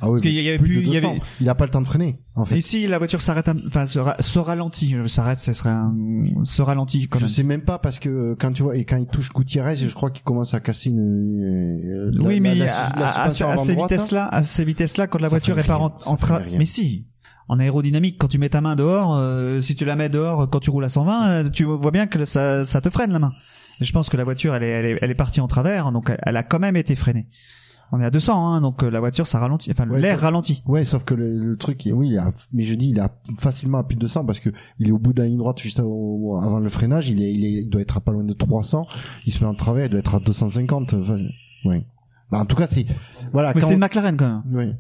Ah 0.05 0.09
oui, 0.11 0.13
Parce 0.13 0.21
qu'il 0.23 0.33
y 0.41 0.49
avait 0.49 0.59
plus 0.59 0.67
plus- 0.69 0.77
de 0.77 0.81
il 0.83 0.89
y 0.89 0.93
200. 0.95 1.11
avait- 1.11 1.21
Il 1.41 1.49
a 1.49 1.55
pas 1.55 1.65
le 1.65 1.71
temps 1.71 1.81
de 1.81 1.87
freiner, 1.87 2.19
en 2.35 2.45
fait. 2.45 2.59
et 2.59 2.61
si 2.61 2.87
la 2.87 2.99
voiture 2.99 3.23
s'arrête 3.23 3.49
enfin 3.67 3.87
se, 3.87 3.99
ra- 3.99 4.17
se 4.21 4.39
ralentit 4.39 4.95
euh, 4.95 5.09
s'arrête 5.09 5.39
ce 5.39 5.53
serait 5.53 5.71
un 5.71 5.95
se 6.45 6.63
ralentit 6.63 7.09
quand 7.09 7.19
Je 7.19 7.25
même 7.25 7.33
sais 7.33 7.43
même 7.43 7.63
pas 7.63 7.79
parce 7.79 7.99
que 7.99 8.09
euh, 8.09 8.37
quand 8.39 8.53
tu 8.53 8.63
vois 8.63 8.77
et 8.77 8.85
quand 8.85 8.97
il 8.97 9.07
touche 9.07 9.31
Gutiérrez, 9.33 9.77
je 9.77 9.89
crois 9.95 10.11
qu'il 10.11 10.23
commence 10.25 10.53
à 10.55 10.61
casser 10.61 10.91
une. 10.91 11.01
euh, 11.01 12.11
la- 12.13 12.23
oui, 12.29 12.41
mais 12.41 12.55
la- 12.55 12.65
à, 12.87 12.99
la 13.01 13.07
à- 13.07 13.23
à- 13.25 13.53
à 13.53 13.57
ces 13.57 13.75
vitesses-là, 13.75 14.29
à 14.29 14.45
ces 14.45 14.65
vitesses-là, 14.65 15.07
quand 15.07 15.19
la 15.21 15.29
Ça 15.29 15.37
voiture 15.37 15.59
est 15.59 15.67
pas 15.67 15.79
en, 15.79 15.97
en 16.07 16.17
train, 16.17 16.41
mais 16.59 16.65
si, 16.67 17.07
en 17.49 17.59
aérodynamique, 17.59 18.17
quand 18.19 18.29
tu 18.29 18.39
mets 18.39 18.49
ta 18.49 18.61
main 18.61 18.77
dehors, 18.77 19.17
euh, 19.17 19.61
si 19.61 19.75
tu 19.77 19.85
la 19.85 19.97
mets 19.97 20.09
dehors 20.09 20.49
quand 20.51 20.61
tu 20.61 20.71
roules 20.71 20.85
à 20.85 20.89
120, 20.89 21.29
euh, 21.29 21.51
tu 21.51 21.65
vois 21.65 21.91
bien 21.91 22.07
que 22.07 22.25
ça, 22.25 22.65
ça 22.67 22.81
te 22.81 22.91
freine 22.91 23.13
la 23.13 23.19
main. 23.19 23.33
Je 23.81 23.91
pense 23.93 24.09
que 24.09 24.17
la 24.17 24.25
voiture, 24.25 24.55
elle 24.55 24.63
est, 24.63 24.69
elle 24.71 24.87
est, 24.87 24.99
elle 25.03 25.11
est 25.11 25.15
partie 25.17 25.41
en 25.41 25.49
travers, 25.49 25.91
donc 25.93 26.09
elle, 26.09 26.19
elle 26.23 26.37
a 26.37 26.43
quand 26.43 26.61
même 26.61 26.77
été 26.77 26.95
freinée. 26.95 27.27
On 27.97 28.01
est 28.01 28.05
à 28.05 28.11
200, 28.11 28.55
hein, 28.55 28.61
donc 28.61 28.83
euh, 28.83 28.91
la 28.91 28.99
voiture, 28.99 29.29
ça 29.29 29.39
ralentit, 29.39 29.71
enfin 29.71 29.89
Ouais, 29.89 30.01
l'air 30.01 30.19
ralentit. 30.19 30.65
Ouais, 30.67 30.85
sauf 30.85 31.05
que 31.05 31.15
le, 31.15 31.33
le 31.39 31.57
truc, 31.57 31.89
oui, 31.93 32.09
il 32.09 32.19
a, 32.19 32.33
mais 32.53 32.65
je 32.65 32.75
dis, 32.75 32.91
il 32.91 32.99
a 32.99 33.09
facilement 33.39 33.79
à 33.79 33.85
plus 33.85 33.95
de 33.95 34.01
200 34.01 34.25
parce 34.25 34.41
que 34.41 34.51
il 34.81 34.89
est 34.89 34.91
au 34.91 34.99
bout 34.99 35.13
de 35.13 35.23
la 35.23 35.29
ligne 35.29 35.39
droite 35.39 35.61
juste 35.61 35.79
avant 35.79 36.59
le 36.59 36.69
freinage. 36.69 37.09
Il 37.09 37.23
est, 37.23 37.33
il 37.33 37.45
est, 37.45 37.53
il 37.63 37.71
doit 37.71 37.83
être 37.83 37.97
à 37.97 38.01
pas 38.01 38.11
loin 38.11 38.25
de 38.25 38.33
300. 38.33 38.87
Il 39.27 39.33
se 39.33 39.45
met 39.45 39.49
en 39.49 39.55
travers, 39.55 39.87
il 39.87 39.91
doit 39.91 40.01
être 40.01 40.17
à 40.17 40.19
250. 40.19 40.95
Enfin, 40.95 41.19
ouais. 41.67 41.87
Bah, 42.33 42.41
en 42.41 42.47
tout 42.47 42.57
cas, 42.57 42.67
c'est, 42.67 42.85
voilà. 43.33 43.53
Mais 43.55 43.61
c'est 43.61 43.75
une 43.75 43.79
McLaren 43.79 44.17
quand 44.17 44.43
même. 44.45 44.57
Ouais. 44.57 44.77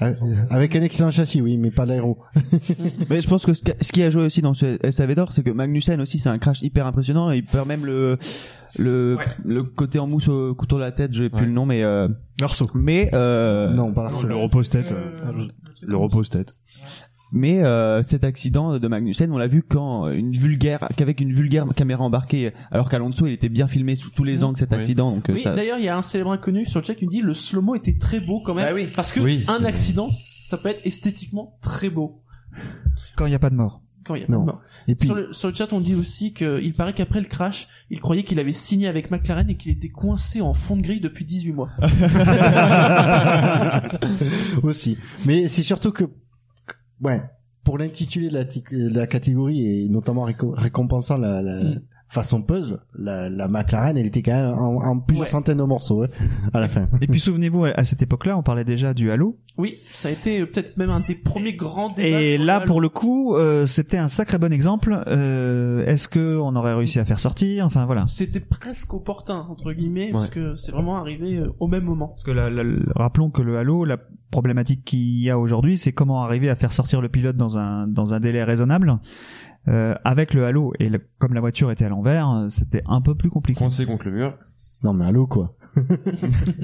Euh, 0.00 0.12
Avec 0.50 0.74
un 0.74 0.82
excellent 0.82 1.10
châssis, 1.10 1.40
oui, 1.42 1.58
mais 1.58 1.70
pas 1.70 1.84
l'aéro. 1.84 2.18
Mais 3.10 3.20
je 3.20 3.28
pense 3.28 3.44
que 3.44 3.52
ce 3.54 3.62
qui- 3.92 4.02
a 4.02 4.10
joué 4.10 4.24
aussi 4.24 4.40
dans 4.40 4.54
ce 4.54 4.78
SAV 4.90 5.14
d'or, 5.14 5.32
c'est 5.32 5.42
que 5.42 5.50
Magnussen 5.50 6.00
aussi, 6.00 6.18
c'est 6.18 6.30
un 6.30 6.38
crash 6.38 6.62
hyper 6.62 6.86
impressionnant 6.86 7.30
et 7.30 7.36
il 7.38 7.44
perd 7.44 7.68
même 7.68 7.84
le 7.84 8.18
le 8.78 9.18
le 9.44 9.62
côté 9.64 9.98
en 9.98 10.06
mousse 10.06 10.28
au 10.28 10.54
couteau 10.54 10.76
de 10.76 10.80
la 10.80 10.92
tête, 10.92 11.12
j'ai 11.12 11.28
plus 11.28 11.44
le 11.46 11.52
nom, 11.52 11.66
mais 11.66 11.82
euh, 11.82 12.08
L'arceau. 12.40 12.70
Mais 12.74 13.10
euh, 13.12 13.70
non, 13.74 13.92
pas 13.92 14.10
Le 14.26 14.34
repose-tête. 14.34 14.92
euh, 14.92 15.46
Le 15.82 15.96
repose-tête. 15.96 16.54
Mais 17.34 17.62
euh, 17.64 18.02
cet 18.02 18.24
accident 18.24 18.78
de 18.78 18.88
Magnussen, 18.88 19.32
on 19.32 19.38
l'a 19.38 19.46
vu 19.46 19.62
quand 19.62 20.08
une 20.10 20.32
vulgaire, 20.32 20.86
qu'avec 20.96 21.20
une 21.20 21.32
vulgaire 21.32 21.66
caméra 21.74 22.04
embarquée, 22.04 22.52
alors 22.70 22.90
qu'Alonso 22.90 23.26
il 23.26 23.32
était 23.32 23.48
bien 23.48 23.66
filmé 23.66 23.96
sous 23.96 24.10
tous 24.10 24.24
les 24.24 24.44
angles 24.44 24.58
cet 24.58 24.70
Oui. 24.70 24.76
accident. 24.76 25.12
Donc 25.12 25.30
euh, 25.30 25.34
Oui, 25.34 25.42
ça... 25.42 25.54
d'ailleurs, 25.54 25.78
il 25.78 25.84
y 25.84 25.88
a 25.88 25.96
un 25.96 26.02
célèbre 26.02 26.32
inconnu 26.32 26.66
sur 26.66 26.80
le 26.80 26.84
chat 26.84 26.94
qui 26.94 27.06
me 27.06 27.10
dit 27.10 27.22
le 27.22 27.32
slow-mo 27.32 27.74
était 27.74 27.96
très 27.96 28.20
beau 28.20 28.42
quand 28.44 28.52
même. 28.54 28.66
Bah 28.66 28.72
oui. 28.74 28.86
Parce 28.94 29.12
que 29.12 29.20
Oui, 29.20 29.44
un 29.48 29.64
accident, 29.64 30.08
ça 30.12 30.58
peut 30.58 30.68
être 30.68 30.84
esthétiquement 30.84 31.56
très 31.62 31.88
beau. 31.88 32.22
Quand 33.16 33.24
il 33.24 33.30
n'y 33.30 33.34
a 33.34 33.38
pas 33.38 33.48
de 33.50 33.54
mort. 33.56 33.80
Quand 34.04 34.14
il 34.16 34.22
y 34.22 34.24
a 34.24 34.26
pas 34.26 34.32
Non. 34.34 34.40
de 34.40 34.46
mort. 34.46 34.60
Et 34.88 34.94
puis- 34.96 35.06
sur, 35.06 35.14
le, 35.14 35.32
sur 35.32 35.48
le 35.48 35.54
chat, 35.54 35.72
on 35.72 35.80
dit 35.80 35.94
aussi 35.94 36.34
qu'il 36.34 36.74
paraît 36.74 36.92
qu'après 36.92 37.20
le 37.20 37.26
crash, 37.26 37.66
il 37.88 38.00
croyait 38.00 38.24
qu'il 38.24 38.38
avait 38.40 38.52
signé 38.52 38.88
avec 38.88 39.10
McLaren 39.10 39.48
et 39.48 39.56
qu'il 39.56 39.70
était 39.72 39.88
coincé 39.90 40.40
en 40.42 40.52
fond 40.54 40.76
de 40.76 40.82
grille 40.82 41.00
depuis 41.00 41.24
18 41.24 41.52
mois. 41.52 41.70
aussi. 44.62 44.98
Mais 45.24 45.48
c'est 45.48 45.62
surtout 45.62 45.92
que, 45.92 46.04
ouais, 47.02 47.22
pour 47.64 47.78
l'intitulé 47.78 48.28
de 48.28 48.34
la, 48.34 48.44
de 48.44 48.94
la 48.98 49.06
catégorie 49.06 49.84
et 49.84 49.88
notamment 49.88 50.26
réco- 50.26 50.54
récompensant 50.54 51.16
la, 51.16 51.40
la 51.42 51.62
Mm. 51.62 51.82
Façon 52.12 52.42
puzzle, 52.42 52.78
la, 52.94 53.28
la 53.30 53.48
McLaren, 53.48 53.96
elle 53.96 54.06
était 54.06 54.22
quand 54.22 54.32
même 54.32 54.54
en, 54.54 54.82
en 54.84 54.98
plusieurs 54.98 55.24
Ouais. 55.26 55.30
centaines 55.30 55.56
de 55.58 55.62
morceaux 55.62 56.02
hein, 56.04 56.08
à 56.52 56.60
la 56.60 56.68
fin. 56.68 56.86
Et 57.00 57.06
puis 57.06 57.18
souvenez-vous, 57.20 57.64
à 57.64 57.84
cette 57.84 58.02
époque-là, 58.02 58.36
on 58.36 58.42
parlait 58.42 58.64
déjà 58.64 58.92
du 58.92 59.10
Halo. 59.10 59.38
Oui, 59.56 59.78
ça 59.90 60.08
a 60.08 60.10
été 60.10 60.40
euh, 60.40 60.46
peut-être 60.46 60.76
même 60.76 60.90
un 60.90 61.00
des 61.00 61.14
premiers 61.14 61.54
grands 61.54 61.90
débats. 61.90 62.20
Et 62.20 62.36
là, 62.38 62.60
le 62.60 62.66
pour 62.66 62.80
le 62.80 62.88
coup, 62.90 63.34
euh, 63.36 63.66
c'était 63.66 63.96
un 63.98 64.08
sacré 64.08 64.36
bon 64.38 64.52
exemple. 64.52 65.02
Euh, 65.06 65.86
Est-ce 65.86 66.06
que 66.08 66.38
on 66.38 66.54
aurait 66.56 66.74
réussi 66.74 66.98
à 66.98 67.04
faire 67.04 67.18
sortir? 67.18 67.64
Enfin 67.66 67.86
voilà. 67.86 68.04
C'était 68.08 68.40
presque 68.40 68.92
opportun, 68.94 69.46
entre 69.48 69.72
guillemets, 69.72 70.10
parce 70.12 70.28
que 70.30 70.54
c'est 70.54 70.72
vraiment 70.72 70.96
arrivé 70.98 71.36
euh, 71.36 71.48
au 71.60 71.66
même 71.66 71.84
moment. 71.84 72.08
Parce 72.08 72.24
que 72.24 72.30
la- 72.30 72.50
la- 72.50 72.62
la- 72.64 72.76
rappelons 72.94 73.30
que 73.30 73.40
le 73.42 73.56
Halo, 73.58 73.84
la 73.84 73.96
problématique 74.30 74.84
qu'il 74.84 75.18
y 75.22 75.28
a 75.30 75.38
aujourd'hui, 75.38 75.76
c'est 75.76 75.92
comment 75.92 76.22
arriver 76.24 76.48
à 76.50 76.56
faire 76.56 76.72
sortir 76.72 77.00
le 77.00 77.08
pilote 77.08 77.36
dans 77.36 77.58
un 77.58 77.86
dans 77.86 78.14
un 78.14 78.20
délai 78.20 78.44
raisonnable. 78.44 78.98
Euh, 79.68 79.94
avec 80.04 80.34
le 80.34 80.44
Halo 80.44 80.72
et 80.80 80.88
le- 80.88 81.00
comme 81.18 81.34
la 81.34 81.40
voiture 81.40 81.70
était 81.70 81.84
à 81.84 81.88
l'envers, 81.88 82.28
euh, 82.30 82.48
c'était 82.48 82.82
un 82.86 83.00
peu 83.00 83.14
plus 83.14 83.30
compliqué. 83.30 83.58
Coincé 83.58 83.86
contre 83.86 84.06
le 84.06 84.12
mur. 84.12 84.34
Non 84.82 84.92
mais 84.92 85.04
allô 85.04 85.28
quoi. 85.28 85.54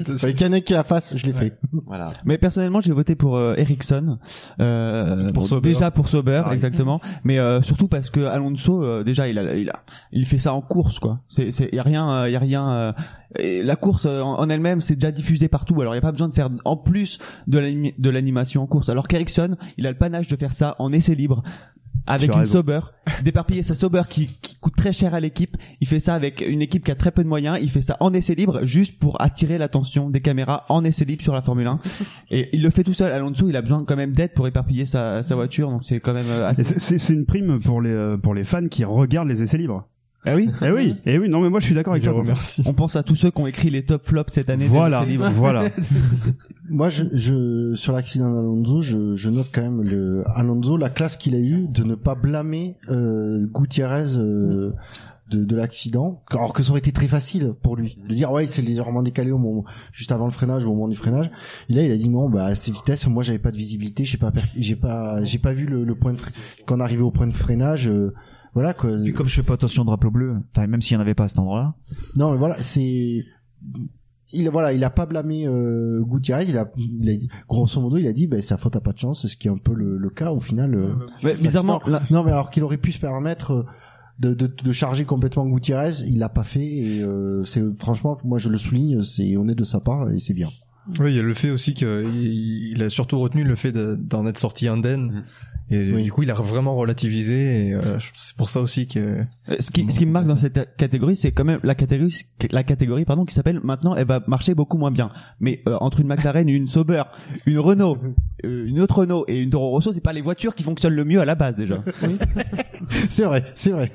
Qu'il 0.05 0.55
y 0.55 0.61
qui 0.63 0.73
la 0.73 0.83
fasse, 0.83 1.15
je 1.15 1.25
l'ai 1.25 1.31
fait. 1.31 1.57
Voilà. 1.85 2.11
Mais 2.25 2.37
personnellement, 2.37 2.81
j'ai 2.81 2.91
voté 2.91 3.15
pour 3.15 3.37
euh, 3.37 3.55
Ericsson. 3.55 4.19
Euh, 4.59 5.27
Pour 5.33 5.47
bon. 5.47 5.59
Déjà 5.59 5.89
pour 5.91 6.09
Sauber, 6.09 6.41
Ah 6.43 6.49
oui. 6.49 6.53
exactement. 6.55 6.99
Mais 7.23 7.39
euh, 7.39 7.61
surtout 7.61 7.87
parce 7.87 8.09
que 8.09 8.19
Alonso, 8.25 8.83
euh, 8.83 9.03
déjà, 9.03 9.27
il 9.29 9.39
a, 9.39 9.55
il 9.55 9.69
a, 9.69 9.83
il 10.11 10.25
fait 10.25 10.37
ça 10.37 10.53
en 10.53 10.61
course, 10.61 10.99
quoi. 10.99 11.21
C'est, 11.29 11.51
c'est, 11.53 11.69
y 11.73 11.79
a 11.79 11.83
rien, 11.83 12.09
euh, 12.09 12.29
y 12.29 12.35
a 12.35 12.39
rien. 12.39 12.93
Et 13.37 13.61
la 13.61 13.75
course 13.75 14.05
euh, 14.05 14.21
en, 14.21 14.49
elle-même, 14.49 14.81
c'est 14.81 14.95
déjà 14.95 15.11
diffusé 15.11 15.47
partout. 15.47 15.79
Alors, 15.81 15.93
il 15.93 15.97
y 15.97 15.99
a 15.99 16.01
pas 16.01 16.11
besoin 16.11 16.27
de 16.27 16.33
faire 16.33 16.49
en 16.65 16.77
plus 16.77 17.19
de, 17.47 18.09
l'animation 18.09 18.63
en 18.63 18.67
course. 18.67 18.89
Alors 18.89 19.07
qu'Ericsson, 19.07 19.55
il 19.77 19.85
a 19.85 19.91
le 19.91 19.97
panache 19.97 20.27
de 20.27 20.35
faire 20.35 20.53
ça 20.53 20.75
en 20.79 20.91
essai 20.91 21.15
libre. 21.15 21.43
Avec 22.07 22.33
une. 22.33 22.47
Sauber, 22.47 22.79
d'éparpiller 23.23 23.61
sa 23.61 23.75
Sauber 23.75 24.01
qui, 24.09 24.39
qui 24.41 24.55
coûte 24.55 24.75
très 24.75 24.91
cher 24.91 25.13
à 25.13 25.19
l'équipe. 25.19 25.57
Il 25.79 25.87
fait 25.87 25.99
ça 25.99 26.15
avec 26.15 26.41
une 26.41 26.61
équipe 26.61 26.83
qui 26.83 26.89
a 26.89 26.95
très 26.95 27.11
peu 27.11 27.23
de 27.23 27.27
moyens. 27.27 27.59
Il 27.61 27.69
fait 27.69 27.81
ça 27.81 27.97
en 27.99 28.13
essai 28.13 28.33
libre 28.33 28.65
juste 28.65 28.97
pour 28.97 29.21
attirer 29.21 29.59
l'attention 29.59 30.09
des 30.09 30.21
caméras 30.21 30.65
en 30.69 30.83
essai 30.83 31.05
libre 31.05 31.21
sur 31.21 31.35
la 31.35 31.43
Formule 31.43 31.67
1. 31.67 31.79
Et 32.31 32.49
il 32.53 32.63
le 32.63 32.71
fait 32.71 32.83
tout 32.83 32.95
seul. 32.95 33.11
Alonso, 33.11 33.47
il 33.47 33.55
a 33.55 33.61
besoin 33.61 33.83
quand 33.85 33.95
même 33.95 34.13
d'aide 34.13 34.33
pour 34.33 34.47
éparpiller 34.47 34.87
sa, 34.87 35.21
sa 35.21 35.35
voiture. 35.35 35.69
Donc 35.69 35.83
c'est 35.83 35.99
quand 35.99 36.13
même 36.13 36.29
euh, 36.29 36.47
assez. 36.47 36.79
c'est 36.79 37.13
une 37.13 37.27
prime 37.27 37.59
pour 37.59 37.79
les 37.79 37.91
euh, 37.91 38.17
pour 38.17 38.33
les 38.33 38.43
fans 38.43 38.67
qui 38.67 38.85
regardent 38.85 39.29
les 39.29 39.43
essais 39.43 39.59
libres. 39.59 39.85
Ah 40.25 40.35
oui. 40.35 40.49
Eh 40.61 40.69
oui, 40.71 40.95
eh 41.05 41.17
oui. 41.17 41.29
Non 41.29 41.41
mais 41.41 41.49
moi 41.49 41.59
je 41.59 41.65
suis 41.65 41.75
d'accord 41.75 41.93
avec 41.93 42.03
Je 42.03 42.09
toi. 42.09 42.23
On 42.65 42.73
pense 42.73 42.95
à 42.95 43.03
tous 43.03 43.15
ceux 43.15 43.31
qui 43.31 43.39
ont 43.41 43.47
écrit 43.47 43.69
les 43.69 43.83
top 43.85 44.05
flops 44.05 44.33
cette 44.33 44.49
année. 44.49 44.65
Voilà, 44.67 44.99
voilà. 45.31 45.69
Moi, 46.71 46.89
je, 46.91 47.03
je 47.15 47.73
sur 47.73 47.93
l'accident 47.93 48.29
d'Alonso, 48.31 48.81
je, 48.83 49.15
je 49.15 49.29
note 49.31 49.47
quand 49.51 49.61
même 49.63 49.81
le 49.81 50.23
Alonso, 50.35 50.77
la 50.77 50.89
classe 50.91 51.17
qu'il 51.17 51.33
a 51.33 51.39
eu 51.39 51.67
de 51.67 51.83
ne 51.83 51.95
pas 51.95 52.13
blâmer 52.13 52.75
euh, 52.89 53.47
Gutiérrez 53.51 54.17
euh, 54.17 54.73
de, 55.31 55.43
de 55.45 55.55
l'accident, 55.55 56.21
alors 56.29 56.53
que 56.53 56.61
ça 56.61 56.69
aurait 56.69 56.77
été 56.79 56.91
très 56.91 57.07
facile 57.07 57.53
pour 57.63 57.75
lui 57.75 57.97
de 58.07 58.13
dire 58.13 58.31
ouais, 58.31 58.45
c'est 58.45 58.61
légèrement 58.61 59.01
décalé 59.01 59.31
au 59.31 59.39
moment 59.39 59.63
juste 59.91 60.11
avant 60.11 60.25
le 60.25 60.31
freinage 60.31 60.65
ou 60.65 60.69
au 60.69 60.73
moment 60.75 60.87
du 60.89 60.95
freinage. 60.95 61.31
Et 61.69 61.73
là, 61.73 61.81
il 61.81 61.91
a 61.91 61.97
dit 61.97 62.09
non, 62.09 62.29
bah 62.29 62.45
à 62.45 62.53
ces 62.55 62.71
vitesses, 62.71 63.07
moi 63.07 63.23
j'avais 63.23 63.39
pas 63.39 63.51
de 63.51 63.57
visibilité, 63.57 64.05
j'ai 64.05 64.17
pas 64.17 64.31
j'ai 64.55 64.75
pas 64.75 65.23
j'ai 65.23 65.39
pas 65.39 65.53
vu 65.53 65.65
le, 65.65 65.83
le 65.83 65.95
point 65.95 66.13
de 66.13 66.17
fre- 66.19 66.29
quand 66.67 66.77
on 66.77 66.81
arrivait 66.81 67.01
au 67.03 67.11
point 67.11 67.25
de 67.27 67.33
freinage. 67.33 67.87
euh, 67.89 68.13
voilà 68.53 68.73
quoi. 68.73 68.91
Puis 69.03 69.13
comme 69.13 69.27
je 69.27 69.35
fais 69.35 69.43
pas 69.43 69.53
attention 69.53 69.83
au 69.83 69.85
drapeau 69.85 70.11
bleu, 70.11 70.35
enfin 70.55 70.67
même 70.67 70.81
s'il 70.81 70.95
y 70.95 70.97
en 70.97 71.01
avait 71.01 71.15
pas 71.15 71.25
à 71.25 71.27
cet 71.27 71.39
endroit-là. 71.39 71.75
Non, 72.15 72.31
mais 72.31 72.37
voilà, 72.37 72.55
c'est 72.61 73.23
il 74.31 74.47
voilà, 74.49 74.73
il 74.73 74.83
a 74.83 74.89
pas 74.91 75.05
blâmé 75.07 75.47
euh, 75.47 76.03
Gutiérrez, 76.03 76.45
il 76.47 76.57
a, 76.57 76.69
il 76.77 77.09
a 77.09 77.15
dit- 77.17 77.29
grosso 77.47 77.81
modo, 77.81 77.97
il 77.97 78.07
a 78.07 78.13
dit 78.13 78.27
ben 78.27 78.41
sa 78.41 78.57
faute 78.57 78.75
a 78.75 78.79
pas 78.81 78.91
de 78.91 78.97
chance, 78.99 79.25
ce 79.27 79.35
qui 79.35 79.47
est 79.47 79.51
un 79.51 79.57
peu 79.57 79.73
le, 79.73 79.97
le 79.97 80.09
cas 80.09 80.31
au 80.31 80.39
final. 80.39 80.75
euh, 80.75 80.93
Mais 81.23 81.33
bizarrement, 81.33 81.81
là- 81.87 82.01
non 82.11 82.23
mais 82.23 82.31
alors 82.31 82.49
qu'il 82.51 82.63
aurait 82.63 82.77
pu 82.77 82.91
se 82.91 82.99
permettre 82.99 83.51
euh, 83.51 83.65
de, 84.19 84.33
de, 84.33 84.47
de 84.47 84.71
charger 84.71 85.05
complètement 85.05 85.47
Gutiérrez, 85.47 86.01
il 86.05 86.19
l'a 86.19 86.29
pas 86.29 86.43
fait 86.43 86.63
et 86.67 87.01
euh, 87.01 87.43
c'est 87.45 87.63
franchement, 87.79 88.17
moi 88.23 88.37
je 88.37 88.49
le 88.49 88.57
souligne, 88.59 89.01
c'est 89.01 89.35
honnête 89.35 89.57
de 89.57 89.63
sa 89.63 89.79
part 89.79 90.11
et 90.11 90.19
c'est 90.19 90.33
bien. 90.35 90.49
Oui, 90.99 91.11
il 91.11 91.15
y 91.15 91.19
a 91.19 91.23
le 91.23 91.33
fait 91.33 91.49
aussi 91.51 91.73
qu'il 91.73 91.87
il 92.73 92.81
a 92.83 92.89
surtout 92.89 93.19
retenu 93.19 93.43
le 93.43 93.55
fait 93.55 93.71
de- 93.71 93.95
d'en 93.99 94.25
être 94.25 94.37
sorti 94.37 94.67
indemne. 94.67 95.23
Et 95.71 95.91
Oui. 95.93 96.03
du 96.03 96.11
coup, 96.11 96.23
il 96.23 96.31
a 96.31 96.33
vraiment 96.33 96.75
relativisé. 96.75 97.67
Et 97.67 97.73
euh, 97.75 97.99
c'est 98.17 98.35
pour 98.35 98.49
ça 98.49 98.59
aussi 98.59 98.87
que. 98.87 98.99
Euh, 98.99 99.23
Ce 99.59 99.69
qui, 99.69 99.85
ce 99.91 99.99
qui 99.99 100.07
me 100.07 100.11
marque 100.11 100.25
dans 100.25 100.35
cette 100.35 100.75
catégorie, 100.77 101.15
c'est 101.15 101.31
quand 101.31 101.43
même 101.45 101.59
la 101.61 101.75
catégorie, 101.75 102.25
la 102.49 102.63
catégorie 102.63 103.05
pardon, 103.05 103.23
qui 103.23 103.35
s'appelle 103.35 103.59
maintenant, 103.63 103.93
elle 103.93 104.07
va 104.07 104.23
marcher 104.25 104.55
beaucoup 104.55 104.79
moins 104.79 104.89
bien. 104.89 105.11
Mais 105.39 105.61
euh, 105.67 105.77
entre 105.79 105.99
une 105.99 106.07
McLaren, 106.07 106.49
une 106.49 106.67
Sauber, 106.67 107.03
une 107.45 107.59
Renault, 107.59 107.99
une 108.43 108.79
autre 108.81 108.97
Renault 109.01 109.25
et 109.27 109.35
une 109.37 109.51
Toro 109.51 109.69
Rosso, 109.69 109.93
c'est 109.93 110.01
pas 110.01 110.13
les 110.13 110.21
voitures 110.21 110.55
qui 110.55 110.63
fonctionnent 110.63 110.95
le 110.95 111.05
mieux 111.05 111.21
à 111.21 111.25
la 111.25 111.35
base 111.35 111.55
déjà. 111.55 111.83
c'est 113.09 113.25
vrai, 113.25 113.45
c'est 113.53 113.69
vrai. 113.71 113.91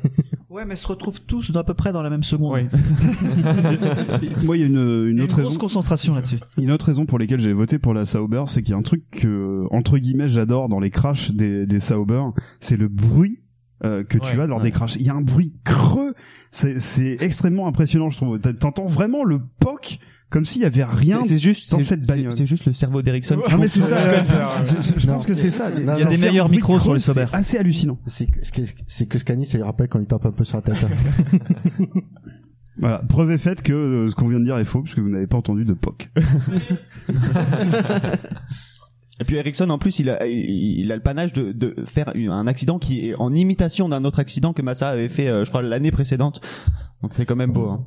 Ouais, 0.54 0.64
mais 0.64 0.74
ils 0.74 0.78
se 0.78 0.86
retrouvent 0.86 1.20
tous 1.20 1.50
à 1.56 1.64
peu 1.64 1.74
près 1.74 1.90
dans 1.90 2.00
la 2.00 2.10
même 2.10 2.22
seconde. 2.22 2.68
Moi, 4.44 4.56
il 4.56 4.60
y 4.60 4.62
a 4.62 4.66
une, 4.66 5.08
une 5.08 5.16
Il 5.16 5.18
y 5.18 5.20
a 5.20 5.24
autre 5.24 5.38
une 5.38 5.42
grosse 5.42 5.54
raison. 5.54 5.58
concentration 5.58 6.14
là-dessus. 6.14 6.38
Une 6.58 6.70
autre 6.70 6.86
raison 6.86 7.06
pour 7.06 7.18
laquelle 7.18 7.40
j'ai 7.40 7.52
voté 7.52 7.80
pour 7.80 7.92
la 7.92 8.04
Sauber, 8.04 8.44
c'est 8.46 8.62
qu'il 8.62 8.70
y 8.70 8.74
a 8.74 8.78
un 8.78 8.82
truc 8.82 9.02
que, 9.10 9.64
entre 9.72 9.98
guillemets, 9.98 10.28
j'adore 10.28 10.68
dans 10.68 10.78
les 10.78 10.90
crashs 10.90 11.32
des, 11.32 11.66
des 11.66 11.80
Sauber, 11.80 12.22
c'est 12.60 12.76
le 12.76 12.86
bruit 12.86 13.40
euh, 13.82 14.04
que 14.04 14.16
tu 14.16 14.40
as 14.40 14.46
lors 14.46 14.58
ouais. 14.58 14.64
des 14.64 14.70
crashs. 14.70 14.94
Il 14.94 15.02
y 15.02 15.10
a 15.10 15.14
un 15.14 15.22
bruit 15.22 15.52
creux, 15.64 16.14
c'est 16.52 17.16
extrêmement 17.18 17.66
impressionnant, 17.66 18.10
je 18.10 18.18
trouve. 18.18 18.38
T'entends 18.38 18.86
vraiment 18.86 19.24
le 19.24 19.40
poc 19.58 19.98
comme 20.34 20.44
s'il 20.44 20.62
y 20.62 20.64
avait 20.64 20.82
rien 20.82 21.22
C'est- 21.22 21.28
c'est 21.28 21.38
juste, 21.38 21.70
dans 21.70 21.78
c'est- 21.78 21.84
cette 21.84 22.04
c'est- 22.04 22.12
bagnole. 22.12 22.32
c'est 22.32 22.44
juste 22.44 22.66
le 22.66 22.72
cerveau 22.72 23.02
d'Ericsson. 23.02 23.40
Ah 23.48 23.56
mais 23.56 23.68
c'est 23.68 23.82
ça. 23.82 24.24
Je- 24.24 25.06
pense 25.06 25.26
que 25.26 25.34
c'est 25.36 25.52
ça. 25.52 25.72
Ça 25.72 25.80
non. 25.80 25.94
fait 25.94 26.06
des 26.06 26.16
meilleurs 26.18 26.48
micros 26.48 26.80
sur 26.80 26.92
les 26.92 26.98
Sauber. 26.98 27.26
C'est 27.28 27.36
assez 27.36 27.56
hallucinant. 27.56 28.00
C'est 28.06 28.26
que- 28.26 28.40
c'est 28.42 28.52
que 28.52 28.62
c'est 28.88 29.06
que 29.06 29.18
Scani, 29.20 29.46
ça 29.46 29.58
lui 29.58 29.62
rappelle 29.64 29.86
quand 29.86 30.00
il 30.00 30.06
tape 30.06 30.26
un 30.26 30.32
peu 30.32 30.42
sur 30.42 30.56
la 30.56 30.62
tête. 30.62 30.74
Voilà, 32.76 32.98
preuve 33.08 33.30
est 33.30 33.38
faite 33.38 33.62
que 33.62 33.72
euh, 33.72 34.08
ce 34.08 34.16
qu'on 34.16 34.26
vient 34.26 34.40
de 34.40 34.44
dire 34.44 34.58
est 34.58 34.64
faux, 34.64 34.82
puisque 34.82 34.98
vous 34.98 35.08
n'avez 35.08 35.28
pas 35.28 35.36
entendu 35.36 35.64
de 35.64 35.74
POC. 35.74 36.10
Et 39.20 39.24
puis 39.24 39.36
Ericsson 39.36 39.70
en 39.70 39.78
plus 39.78 40.00
il 40.00 40.10
a 40.10 40.26
il 40.26 40.80
il 40.80 40.90
a 40.90 40.96
le 40.96 41.00
panache 41.02 41.32
de, 41.32 41.52
de 41.52 41.76
faire 41.84 42.12
un 42.16 42.48
accident 42.48 42.80
qui 42.80 43.10
est 43.10 43.14
en 43.14 43.32
imitation 43.32 43.88
d'un 43.88 44.04
autre 44.04 44.18
accident 44.18 44.52
que 44.52 44.60
Massa 44.60 44.88
avait 44.88 45.08
fait 45.08 45.28
euh, 45.28 45.44
je 45.44 45.50
crois 45.50 45.62
l'année 45.62 45.92
précédente. 45.92 46.40
Donc 47.00 47.12
c'est 47.14 47.24
quand 47.24 47.36
même 47.36 47.52
beau. 47.52 47.68
Hein. 47.68 47.84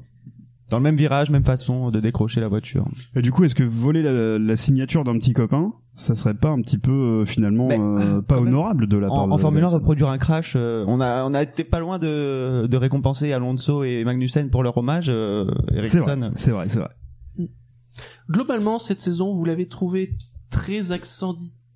Dans 0.69 0.77
le 0.77 0.83
même 0.83 0.97
virage, 0.97 1.29
même 1.29 1.45
façon 1.45 1.91
de 1.91 1.99
décrocher 2.01 2.41
la 2.41 2.49
voiture. 2.49 2.85
Et 3.15 3.21
du 3.21 3.31
coup, 3.31 3.43
est-ce 3.45 3.55
que 3.55 3.63
voler 3.63 4.03
la, 4.03 4.37
la 4.37 4.55
signature 4.57 5.03
d'un 5.05 5.17
petit 5.17 5.31
copain, 5.33 5.71
ça 5.95 6.13
serait 6.13 6.33
pas 6.33 6.49
un 6.49 6.61
petit 6.61 6.77
peu 6.77 6.91
euh, 6.91 7.25
finalement 7.25 7.67
Mais, 7.67 7.79
euh, 7.79 8.21
pas 8.21 8.35
même, 8.35 8.47
honorable 8.47 8.87
de 8.87 8.97
la 8.97 9.07
part 9.07 9.15
En, 9.17 9.27
de 9.27 9.33
en 9.33 9.37
Formule 9.37 9.59
1 9.59 9.67
d'Ericsson 9.67 9.77
reproduire 9.79 10.09
un 10.09 10.17
crash, 10.17 10.53
euh, 10.57 10.83
on 10.87 10.99
a 10.99 11.23
on 11.23 11.33
a 11.33 11.41
été 11.41 11.63
pas 11.63 11.79
loin 11.79 11.99
de 11.99 12.67
de 12.69 12.77
récompenser 12.77 13.31
Alonso 13.31 13.83
et 13.85 14.03
Magnussen 14.03 14.49
pour 14.49 14.61
leur 14.61 14.75
hommage. 14.77 15.07
Euh, 15.09 15.45
C'est 15.83 15.99
vrai, 15.99 16.11
Ericsson. 16.11 16.31
c'est 16.35 16.51
vrai, 16.51 16.67
c'est 16.67 16.79
vrai. 16.79 16.89
Globalement, 18.29 18.77
cette 18.77 18.99
saison, 18.99 19.33
vous 19.33 19.45
l'avez 19.45 19.67
trouvé 19.69 20.17
très 20.49 20.91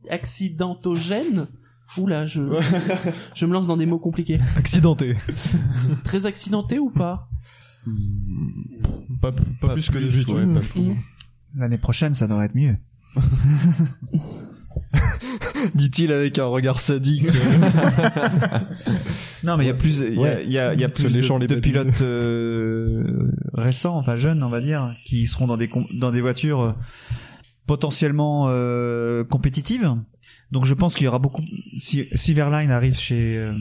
accidentogène. 0.10 1.48
Oula, 1.98 2.26
je, 2.26 2.44
je 3.36 3.46
me 3.46 3.54
lance 3.54 3.68
dans 3.68 3.78
des 3.78 3.86
mots 3.86 4.00
compliqués. 4.00 4.40
Accidenté. 4.58 5.16
Très 6.04 6.26
accidenté 6.26 6.80
ou 6.80 6.90
pas? 6.90 7.28
Pas, 9.22 9.32
pas 9.60 9.74
plus 9.74 9.90
que 9.90 9.98
d'habitude, 9.98 10.30
ouais, 10.30 10.46
pas- 10.54 10.62
je 10.62 10.70
trouve. 10.70 10.96
L'année 11.58 11.78
prochaine, 11.78 12.14
ça 12.14 12.28
devrait 12.28 12.46
être 12.46 12.56
mieux. 12.56 12.76
Dit-il 15.76 16.12
avec 16.12 16.40
un 16.40 16.46
regard 16.46 16.80
sadique. 16.82 17.28
Non, 19.44 19.58
mais 19.58 19.64
il 19.64 19.68
y 19.68 19.72
a 19.72 19.74
plus, 19.74 19.98
il 20.02 20.14
y 20.14 20.18
a, 20.18 20.22
Ouais. 20.22 20.44
il 20.46 20.52
y 20.52 20.60
a, 20.60 20.74
il 20.76 20.80
y 20.80 20.84
a 20.84 20.88
Se 20.90 20.94
plus 21.06 21.14
léchant 21.16 21.38
de, 21.40 21.42
les 21.42 21.48
de 21.48 21.56
babines. 21.56 21.72
pilotes 21.72 22.02
euh, 22.02 23.32
récents, 23.56 23.98
enfin 23.98 24.16
jeunes, 24.16 24.44
on 24.44 24.50
va 24.50 24.62
dire, 24.62 24.94
qui 25.04 25.26
seront 25.26 25.48
dans 25.48 25.58
des 25.58 25.68
com- 25.68 25.88
dans 26.00 26.12
des 26.12 26.22
voitures 26.22 26.62
euh, 26.62 26.74
potentiellement 27.66 28.46
euh, 28.50 29.24
compétitive. 29.24 29.96
Donc 30.52 30.66
je 30.66 30.74
pense 30.74 30.96
qu'il 30.96 31.06
y 31.06 31.08
aura 31.08 31.20
beaucoup. 31.20 31.44
Si, 31.80 32.06
si 32.14 32.34
Verline 32.34 32.72
arrive 32.72 32.98
chez, 32.98 33.38
euh, 33.38 33.54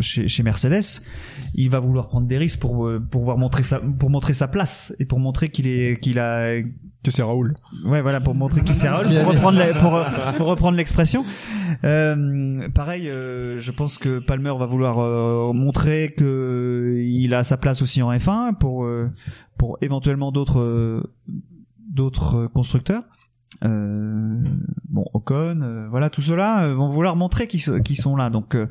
chez 0.00 0.26
chez 0.26 0.42
Mercedes, 0.42 1.02
il 1.54 1.70
va 1.70 1.78
vouloir 1.78 2.08
prendre 2.08 2.26
des 2.26 2.36
risques 2.38 2.58
pour 2.58 2.86
euh, 2.88 2.98
pour 2.98 3.20
pouvoir 3.20 3.38
montrer 3.38 3.62
sa 3.62 3.78
pour 3.78 4.10
montrer 4.10 4.34
sa 4.34 4.48
place 4.48 4.92
et 4.98 5.04
pour 5.04 5.20
montrer 5.20 5.50
qu'il 5.50 5.66
est 5.68 6.00
qu'il 6.00 6.18
a 6.18 6.60
que 7.04 7.10
c'est 7.10 7.22
Raoul. 7.22 7.54
Ouais, 7.84 8.00
voilà, 8.02 8.20
pour 8.20 8.34
montrer 8.34 8.62
qu'il 8.62 8.74
c'est 8.74 8.88
Raoul, 8.88 9.06
pour 9.06 9.32
reprendre 9.34 9.58
la- 9.58 9.74
pour, 9.74 10.04
pour 10.36 10.46
reprendre 10.48 10.76
l'expression. 10.76 11.24
Euh, 11.84 12.68
pareil, 12.70 13.08
euh, 13.08 13.60
je 13.60 13.70
pense 13.72 13.98
que 13.98 14.18
Palmer 14.18 14.52
va 14.58 14.66
vouloir 14.66 14.98
euh, 15.00 15.52
montrer 15.52 16.12
que 16.16 16.96
il 17.04 17.34
a 17.34 17.44
sa 17.44 17.56
place 17.56 17.82
aussi 17.82 18.02
en 18.02 18.12
F1 18.12 18.56
pour 18.58 18.84
euh, 18.84 19.08
pour 19.58 19.78
éventuellement 19.80 20.32
d'autres 20.32 20.60
euh, 20.60 21.02
d'autres 21.90 22.46
constructeurs. 22.48 23.02
Euh, 23.64 24.42
bon, 24.92 25.04
Ocon, 25.14 25.60
euh, 25.62 25.88
voilà, 25.88 26.08
tout 26.10 26.22
cela 26.22 26.66
euh, 26.66 26.74
vont 26.74 26.88
vouloir 26.88 27.16
montrer 27.16 27.48
qu'ils 27.48 27.60
sont 27.96 28.14
là. 28.16 28.30
Donc, 28.30 28.54
euh, 28.54 28.68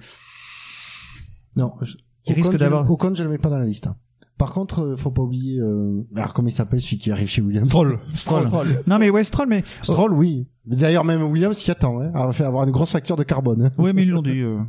Non, 1.57 1.73
je- 1.81 1.97
Qui 2.23 2.31
risque 2.33 2.47
Ocon, 2.49 2.53
je- 2.53 2.57
d'avoir- 2.59 2.89
Ocon, 2.89 3.13
je 3.13 3.23
le 3.23 3.29
mets 3.29 3.37
pas 3.37 3.49
dans 3.49 3.57
la 3.57 3.65
liste. 3.65 3.87
hein. 3.87 3.97
Par 4.37 4.53
contre, 4.53 4.95
faut 4.97 5.11
pas 5.11 5.21
oublier. 5.21 5.59
Euh... 5.59 6.01
Alors 6.15 6.33
comment 6.33 6.47
il 6.47 6.51
s'appelle 6.53 6.81
celui 6.81 6.97
qui 6.97 7.11
arrive 7.11 7.27
chez 7.27 7.41
Williams? 7.41 7.67
Stroll. 7.67 7.99
Stroll. 8.09 8.47
non 8.87 8.97
mais 8.97 9.09
ouais, 9.11 9.23
Stroll, 9.23 9.47
mais 9.47 9.63
Stroll, 9.83 10.13
oui. 10.13 10.47
D'ailleurs, 10.65 11.03
même 11.05 11.21
Williams 11.23 11.55
s'y 11.57 11.69
attend. 11.69 11.99
Hein, 12.01 12.11
à 12.15 12.31
faire 12.31 12.47
avoir 12.47 12.63
une 12.63 12.71
grosse 12.71 12.91
facture 12.91 13.15
de 13.17 13.23
carbone. 13.23 13.65
hein. 13.65 13.69
oui, 13.77 13.91
mais 13.93 14.01
ils 14.03 14.09
l'ont 14.09 14.21
dit. 14.23 14.39
euh. 14.41 14.59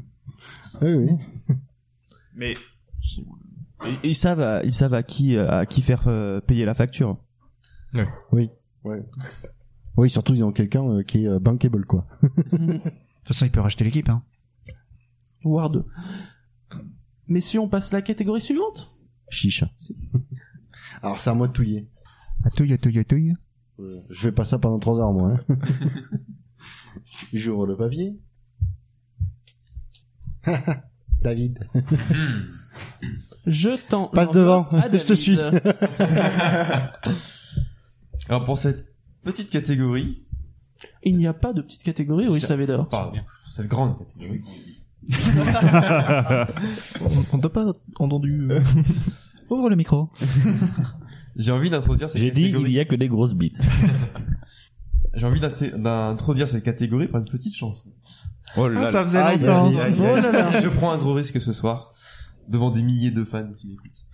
Oui, 0.83 0.93
oui. 0.95 1.09
Mais 2.35 2.55
Ils 4.05 4.15
savent, 4.17 4.41
à- 4.41 4.63
ils 4.65 4.73
savent 4.75 4.95
à 4.95 5.03
qui, 5.03 5.39
à 5.39 5.65
qui 5.67 5.81
faire 5.83 6.03
euh, 6.07 6.41
payer 6.41 6.65
la 6.67 6.75
facture. 6.75 7.17
Oui. 8.33 8.51
Ouais. 8.85 9.03
Oui, 9.97 10.09
surtout 10.11 10.35
ils 10.35 10.43
ont 10.43 10.53
quelqu'un 10.53 10.85
euh, 10.89 11.03
qui 11.03 11.25
est 11.25 11.29
euh, 11.29 11.39
bankable 11.39 11.85
quoi. 11.85 12.07
de 12.23 12.29
toute 12.79 12.83
façon, 13.25 13.45
il 13.47 13.51
peut 13.51 13.61
racheter 13.61 13.85
l'équipe. 13.85 14.09
Hein. 14.09 14.23
Voire 15.45 15.71
deux. 15.71 15.85
Messieurs, 17.29 17.61
on 17.61 17.69
passe 17.69 17.93
à 17.93 17.97
la 17.97 18.03
catégorie 18.03 18.41
suivante 18.41 18.91
Chicha. 19.29 19.71
Alors 21.03 21.21
c'est 21.21 21.31
à 21.31 21.35
moi 21.35 21.49
de 21.49 21.53
touiller. 21.53 21.89
Atouille, 22.45 22.73
atouille, 22.73 22.99
atouille. 22.99 23.35
Je 23.79 24.21
fais 24.21 24.33
pas 24.33 24.45
ça 24.45 24.59
pendant 24.59 24.79
trois 24.79 24.99
heures 24.99 25.13
moi. 25.13 25.39
Hein. 25.49 25.57
J'ouvre 27.33 27.67
le 27.67 27.77
papier. 27.77 28.19
David. 31.23 31.59
Je 33.47 33.71
t'en. 33.89 34.09
Passe 34.09 34.31
devant. 34.31 34.69
à 34.71 34.89
Je 34.91 35.05
te 35.05 35.15
suis. 35.15 35.39
Alors 38.29 38.45
pour 38.45 38.59
cette 38.59 38.92
petite 39.25 39.51
catégorie, 39.51 40.23
Il 41.03 41.17
n'y 41.17 41.27
a 41.27 41.33
pas 41.35 41.53
de 41.53 41.63
petite 41.63 41.83
catégorie, 41.83 42.27
oui, 42.29 42.41
ça 42.41 42.57
d'or. 42.57 42.89
pardon, 42.89 43.19
cette 43.49 43.69
grande 43.69 43.99
catégorie, 43.99 44.43
On 47.33 47.39
t'a 47.39 47.49
pas 47.49 47.73
entendu. 47.99 48.49
Ouvre 49.51 49.69
le 49.69 49.77
micro. 49.77 50.09
j'ai 51.37 51.53
envie 51.53 51.69
d'introduire 51.71 52.09
cette 52.09 52.21
J'ai 52.21 52.31
dit, 52.31 52.43
catégorie. 52.45 52.71
il 52.71 52.75
y 52.75 52.81
a 52.81 52.85
que 52.85 52.95
des 52.97 53.09
grosses 53.09 53.35
bites. 53.35 53.61
J'ai 55.15 55.27
envie 55.27 55.41
d'inté- 55.41 55.73
d'introduire 55.77 56.49
cette 56.49 56.65
catégorie 56.65 57.07
par 57.07 57.21
une 57.21 57.29
petite 57.29 57.55
chanson. 57.55 57.91
Oh 58.57 58.67
là 58.67 58.85
Ah, 58.87 58.91
ça 58.91 59.03
faisait 59.03 59.19
Aïe, 59.19 59.39
longtemps. 59.41 59.67
aïe, 59.69 59.79
aïe, 59.79 59.93
aïe. 59.93 59.99
Oh 60.01 60.17
là 60.17 60.33
là. 60.33 60.61
Je 60.63 60.69
prends 60.71 60.91
un 60.91 60.97
gros 60.97 61.13
risque 61.13 61.39
ce 61.39 61.53
soir 61.53 61.93
devant 62.49 62.71
des 62.71 62.83
milliers 62.83 63.11
de 63.11 63.23
fans 63.23 63.51
qui 63.59 63.67
m'écoutent. 63.67 64.07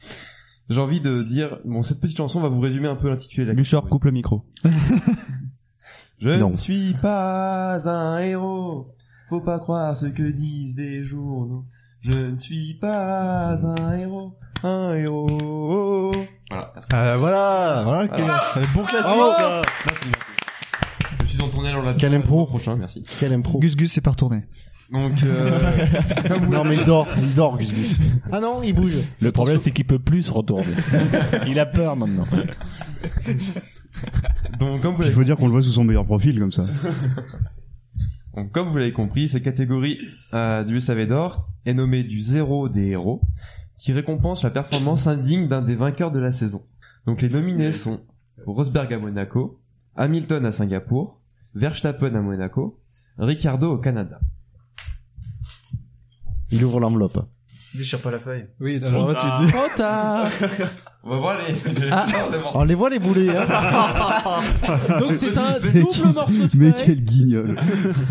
J'ai 0.70 0.80
envie 0.80 1.00
de 1.00 1.22
dire, 1.22 1.58
bon, 1.64 1.82
cette 1.82 2.00
petite 2.00 2.16
chanson 2.18 2.40
va 2.40 2.48
vous 2.48 2.60
résumer 2.60 2.88
un 2.88 2.96
peu 2.96 3.08
l'intitulé 3.08 3.46
de 3.46 3.52
la 3.52 3.56
catégorie. 3.56 3.88
coupe 3.90 4.04
le 4.04 4.10
micro. 4.10 4.44
Je 6.20 6.30
Non. 6.30 6.50
ne 6.50 6.56
suis 6.56 6.94
pas 7.00 7.88
un 7.88 8.18
héros. 8.18 8.94
Faut 9.28 9.40
pas 9.40 9.58
croire 9.58 9.96
ce 9.96 10.06
que 10.06 10.22
disent 10.30 10.74
les 10.76 11.04
journaux. 11.04 11.64
Je 12.02 12.10
ne 12.16 12.36
suis 12.36 12.74
pas 12.74 13.54
un 13.56 13.96
héros. 13.98 14.34
Un 14.64 14.94
héros. 14.94 16.10
Voilà. 16.50 16.72
merci. 16.74 16.88
Ah, 16.92 17.14
voilà, 17.16 17.82
voilà. 17.84 18.08
quel- 18.08 18.64
bon 18.74 18.82
classique 18.84 19.10
ça. 19.36 19.62
Merci, 19.86 20.06
merci. 20.08 20.08
Je 21.22 21.26
suis 21.26 21.42
en 21.42 21.48
tournée 21.48 21.70
dans 21.72 21.82
la 21.82 21.94
Quel 21.94 22.14
impro. 22.14 22.46
prochain, 22.46 22.74
merci. 22.76 23.04
Quel 23.20 23.32
impro. 23.32 23.58
Gus 23.60 23.76
Gus, 23.76 23.92
c'est 23.92 24.00
pas 24.00 24.10
retourné. 24.10 24.44
Donc, 24.90 25.22
euh, 25.22 25.70
comme 26.28 26.44
vous 26.44 26.52
Non 26.52 26.64
mais 26.64 26.76
il 26.76 26.84
dort, 26.84 27.06
il 27.18 27.34
dort 27.34 27.58
Gus 27.58 27.72
Gus. 27.72 27.98
Ah 28.32 28.40
non, 28.40 28.62
il 28.62 28.74
bouge. 28.74 28.98
Le 29.20 29.32
problème, 29.32 29.58
c'est 29.58 29.70
qu'il 29.70 29.86
peut 29.86 29.98
plus 29.98 30.22
se 30.22 30.32
retourner. 30.32 30.72
il 31.46 31.58
a 31.58 31.66
peur 31.66 31.96
maintenant. 31.96 32.24
donc, 34.58 34.80
comme 34.80 34.94
vous 34.94 35.02
Il 35.02 35.04
l'avez 35.04 35.14
faut 35.14 35.24
dire 35.24 35.36
qu'on 35.36 35.46
le 35.46 35.52
voit 35.52 35.62
sous 35.62 35.72
son 35.72 35.84
meilleur 35.84 36.06
profil 36.06 36.38
comme 36.38 36.52
ça. 36.52 36.66
Donc, 38.36 38.52
comme 38.52 38.68
vous 38.68 38.78
l'avez 38.78 38.92
compris, 38.92 39.26
cette 39.26 39.42
catégorie 39.42 39.98
euh, 40.32 40.62
du 40.62 40.80
SAV 40.80 41.08
d'or 41.08 41.48
est 41.66 41.74
nommée 41.74 42.04
du 42.04 42.20
zéro 42.20 42.68
des 42.68 42.86
héros, 42.88 43.20
qui 43.76 43.92
récompense 43.92 44.42
la 44.44 44.50
performance 44.50 45.06
indigne 45.06 45.48
d'un 45.48 45.62
des 45.62 45.74
vainqueurs 45.74 46.10
de 46.10 46.18
la 46.18 46.32
saison. 46.32 46.62
Donc 47.06 47.22
les 47.22 47.28
nominés 47.30 47.72
sont 47.72 48.00
Rosberg 48.44 48.92
à 48.92 48.98
Monaco, 48.98 49.60
Hamilton 49.96 50.44
à 50.44 50.52
Singapour, 50.52 51.20
Verstappen 51.54 52.14
à 52.14 52.20
Monaco, 52.20 52.80
Ricardo 53.18 53.72
au 53.72 53.78
Canada. 53.78 54.20
Il 56.50 56.64
ouvre 56.64 56.80
l'enveloppe. 56.80 57.26
Déchire 57.74 58.00
pas 58.00 58.10
la 58.10 58.18
feuille. 58.18 58.46
Oui, 58.60 58.82
alors 58.82 59.08
là 59.12 59.14
tu 59.38 59.44
dis. 59.46 59.52
Trop 59.52 59.66
tard 59.76 60.30
On 61.04 61.10
va 61.10 61.16
voir 61.18 61.38
les... 61.38 61.88
Ah. 61.92 62.06
On 62.54 62.64
les 62.64 62.74
voit 62.74 62.88
les 62.90 62.98
boulets. 62.98 63.28
Hein. 63.36 63.44
Donc 65.00 65.12
c'est 65.12 65.36
un 65.36 65.58
double 65.60 66.12
morceau 66.14 66.46
de 66.46 66.50
Mais 66.56 66.72
feuille. 66.72 66.82
quel 66.86 67.04
guignol. 67.04 67.60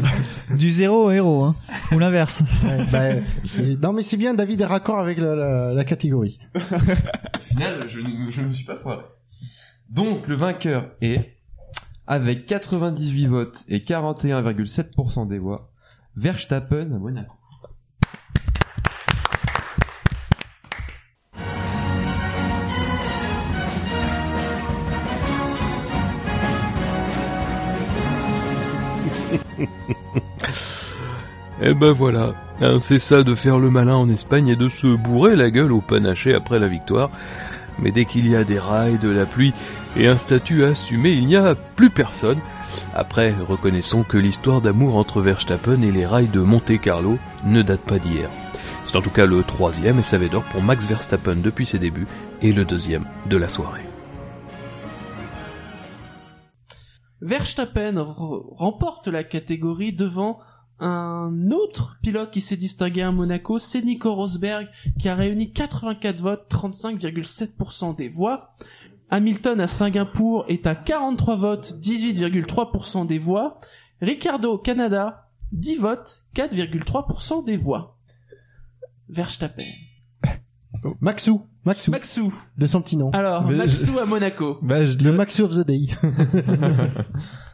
Du 0.55 0.69
zéro 0.72 1.05
au 1.07 1.11
héros, 1.11 1.43
hein. 1.43 1.55
Ou 1.91 1.99
l'inverse. 1.99 2.43
Ouais, 2.64 2.85
bah, 2.91 3.22
non 3.81 3.93
mais 3.93 4.03
c'est 4.03 4.15
bien, 4.18 4.34
David 4.34 4.61
est 4.61 4.65
raccord 4.65 4.99
avec 4.99 5.18
la, 5.18 5.35
la, 5.35 5.73
la 5.73 5.84
catégorie. 5.84 6.39
Au 6.55 6.59
final, 7.39 7.84
je, 7.88 7.99
ne- 7.99 8.31
je 8.31 8.41
ne 8.41 8.47
me 8.47 8.53
suis 8.53 8.65
pas 8.65 8.77
foiré. 8.77 9.03
Donc 9.89 10.27
le 10.27 10.35
vainqueur 10.35 10.91
est, 11.01 11.35
avec 12.07 12.45
98 12.45 13.26
votes 13.27 13.64
et 13.68 13.80
41,7% 13.80 15.27
des 15.27 15.39
voix, 15.39 15.72
Verstappen 16.15 16.91
à 16.93 16.97
Monaco. 16.99 17.35
Eh 31.59 31.73
ben 31.73 31.91
voilà, 31.91 32.35
Hein, 32.59 32.79
c'est 32.81 32.97
ça 32.97 33.21
de 33.21 33.35
faire 33.35 33.59
le 33.59 33.69
malin 33.69 33.95
en 33.95 34.09
Espagne 34.09 34.47
et 34.47 34.55
de 34.55 34.67
se 34.67 34.88
bourrer 34.88 35.35
la 35.35 35.51
gueule 35.51 35.71
au 35.71 35.81
panaché 35.81 36.34
après 36.34 36.57
la 36.57 36.67
victoire. 36.67 37.11
Mais 37.79 37.91
dès 37.91 38.05
qu'il 38.05 38.27
y 38.27 38.35
a 38.35 38.43
des 38.43 38.57
rails, 38.57 38.97
de 38.97 39.09
la 39.09 39.27
pluie 39.27 39.53
et 39.95 40.07
un 40.07 40.17
statut 40.17 40.63
à 40.63 40.69
assumer, 40.69 41.11
il 41.11 41.27
n'y 41.27 41.35
a 41.35 41.53
plus 41.53 41.91
personne. 41.91 42.39
Après, 42.95 43.35
reconnaissons 43.47 44.01
que 44.01 44.17
l'histoire 44.17 44.61
d'amour 44.61 44.97
entre 44.97 45.21
Verstappen 45.21 45.84
et 45.84 45.91
les 45.91 46.07
rails 46.07 46.29
de 46.29 46.39
Monte 46.39 46.79
Carlo 46.81 47.19
ne 47.45 47.61
date 47.61 47.81
pas 47.81 47.99
d'hier. 47.99 48.27
C'est 48.84 48.95
en 48.95 49.01
tout 49.01 49.11
cas 49.11 49.27
le 49.27 49.43
troisième 49.43 50.01
SAV 50.01 50.29
d'or 50.29 50.43
pour 50.43 50.63
Max 50.63 50.85
Verstappen 50.85 51.35
depuis 51.35 51.67
ses 51.67 51.77
débuts 51.77 52.07
et 52.41 52.53
le 52.53 52.65
deuxième 52.65 53.05
de 53.29 53.38
la 53.38 53.49
soirée. 53.49 53.85
Verstappen 57.22 57.95
remporte 57.98 59.07
la 59.07 59.23
catégorie 59.23 59.94
devant 59.94 60.39
un 60.80 61.49
autre 61.52 61.98
pilote 62.03 62.30
qui 62.30 62.41
s'est 62.41 62.57
distingué 62.57 63.02
à 63.02 63.11
Monaco, 63.11 63.57
c'est 63.57 63.81
Nico 63.81 64.14
Rosberg, 64.14 64.68
qui 64.99 65.10
a 65.10 65.15
réuni 65.15 65.52
84 65.52 66.22
votes, 66.22 66.45
35,7% 66.52 67.95
des 67.95 68.10
voix. 68.10 68.49
Hamilton 69.10 69.60
à 69.61 69.68
Singapour 69.68 70.45
est 70.48 70.68
à 70.68 70.76
43 70.76 71.35
votes, 71.35 71.73
18,3% 71.81 73.07
des 73.07 73.18
voix. 73.18 73.60
Ricardo 74.02 74.53
au 74.53 74.57
Canada, 74.57 75.30
10 75.53 75.77
votes, 75.77 76.23
4,3% 76.35 77.44
des 77.44 77.57
voix. 77.57 77.98
Verstappen. 79.10 79.64
Maxou, 81.01 81.41
Maxou, 81.65 81.91
Maxou. 81.91 82.33
de 82.57 82.67
son 82.67 82.81
petit 82.81 82.97
nom. 82.97 83.09
Alors, 83.11 83.45
Mais 83.47 83.55
Maxou 83.55 83.99
à 83.99 84.05
Monaco. 84.05 84.57
Bah, 84.61 84.85
je 84.85 84.97
Le 84.97 85.11
Maxou 85.13 85.43
of 85.43 85.51
the 85.55 85.65
Day. 85.67 85.87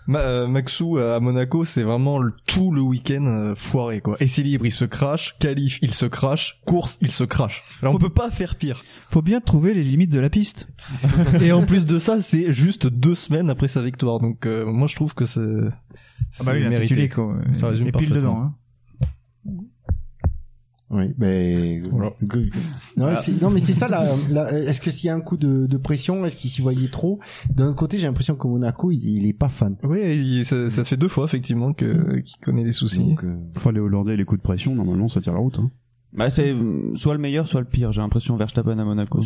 Ma- 0.07 0.19
euh, 0.19 0.47
Maxou 0.47 0.97
à 0.97 1.19
Monaco, 1.21 1.63
c'est 1.63 1.83
vraiment 1.83 2.17
le, 2.19 2.33
tout 2.45 2.71
le 2.71 2.81
week-end 2.81 3.25
euh, 3.25 3.55
foiré 3.55 4.01
quoi. 4.01 4.17
Essai 4.19 4.43
libre, 4.43 4.65
il 4.65 4.71
se 4.71 4.83
crache. 4.85 5.35
Qualif, 5.39 5.79
il 5.81 5.93
se 5.93 6.05
crache. 6.05 6.59
Course, 6.65 6.97
il 7.01 7.09
se 7.11 7.23
crache. 7.23 7.63
Alors 7.81 7.95
on 7.95 7.97
peut 7.99 8.09
pas 8.09 8.29
faire 8.29 8.55
pire. 8.57 8.83
Faut 9.11 9.21
bien 9.21 9.39
trouver 9.39 9.73
les 9.73 9.83
limites 9.83 10.11
de 10.11 10.19
la 10.19 10.29
piste. 10.29 10.67
Et 11.41 11.51
en 11.53 11.65
plus 11.65 11.85
de 11.85 11.97
ça, 11.99 12.19
c'est 12.19 12.51
juste 12.51 12.87
deux 12.87 13.15
semaines 13.15 13.49
après 13.49 13.69
sa 13.69 13.81
victoire. 13.81 14.19
Donc 14.19 14.45
euh, 14.45 14.65
moi 14.65 14.87
je 14.87 14.95
trouve 14.95 15.13
que 15.13 15.23
c'est 15.25 15.39
Ah 15.41 16.43
bah 16.45 16.51
oui, 16.53 16.67
mérité. 16.67 17.07
quoi. 17.07 17.35
Ça 17.53 17.69
résume 17.69 17.87
Et 17.87 17.91
pile 17.93 18.09
parfaitement. 18.09 18.33
dedans, 18.33 18.41
hein. 18.41 18.53
Oui, 20.93 21.13
mais 21.17 21.81
Voilà. 21.91 22.13
non, 23.41 23.49
mais 23.49 23.59
c'est 23.59 23.73
ça. 23.73 23.87
Là, 23.87 24.15
là, 24.29 24.51
est-ce 24.51 24.79
que 24.79 24.91
s'il 24.91 25.07
y 25.07 25.09
a 25.09 25.15
un 25.15 25.21
coup 25.21 25.37
de, 25.37 25.65
de 25.65 25.77
pression, 25.77 26.23
est-ce 26.25 26.37
qu'il 26.37 26.49
s'y 26.51 26.61
voyait 26.61 26.89
trop? 26.89 27.19
D'un 27.53 27.67
autre 27.67 27.75
côté, 27.75 27.97
j'ai 27.97 28.05
l'impression 28.07 28.35
que 28.35 28.47
Monaco, 28.47 28.91
il, 28.91 29.03
il 29.03 29.25
est 29.27 29.33
pas 29.33 29.49
fan. 29.49 29.75
Oui, 29.83 29.99
il- 30.03 30.45
ça, 30.45 30.69
ça 30.69 30.83
fait 30.83 30.97
deux 30.97 31.07
fois 31.07 31.25
effectivement 31.25 31.73
que 31.73 32.19
qu'il 32.19 32.39
connaît 32.41 32.63
des 32.63 32.71
soucis. 32.71 33.15
Enfin, 33.55 33.71
les 33.71 33.79
Hollandais, 33.79 34.15
les 34.15 34.23
coups 34.25 34.39
de 34.39 34.43
pression, 34.43 34.75
normalement, 34.75 35.07
ça 35.09 35.19
tire 35.21 35.33
la 35.33 35.39
route. 35.39 35.57
Hein. 35.59 35.71
Bah, 36.15 36.29
c'est 36.29 36.51
euh, 36.53 36.93
soit 36.95 37.13
le 37.13 37.19
meilleur, 37.19 37.47
soit 37.47 37.61
le 37.61 37.65
pire. 37.67 37.91
J'ai 37.91 38.01
l'impression 38.01 38.35
Verstappen 38.37 38.77
à 38.77 38.85
Monaco. 38.85 39.19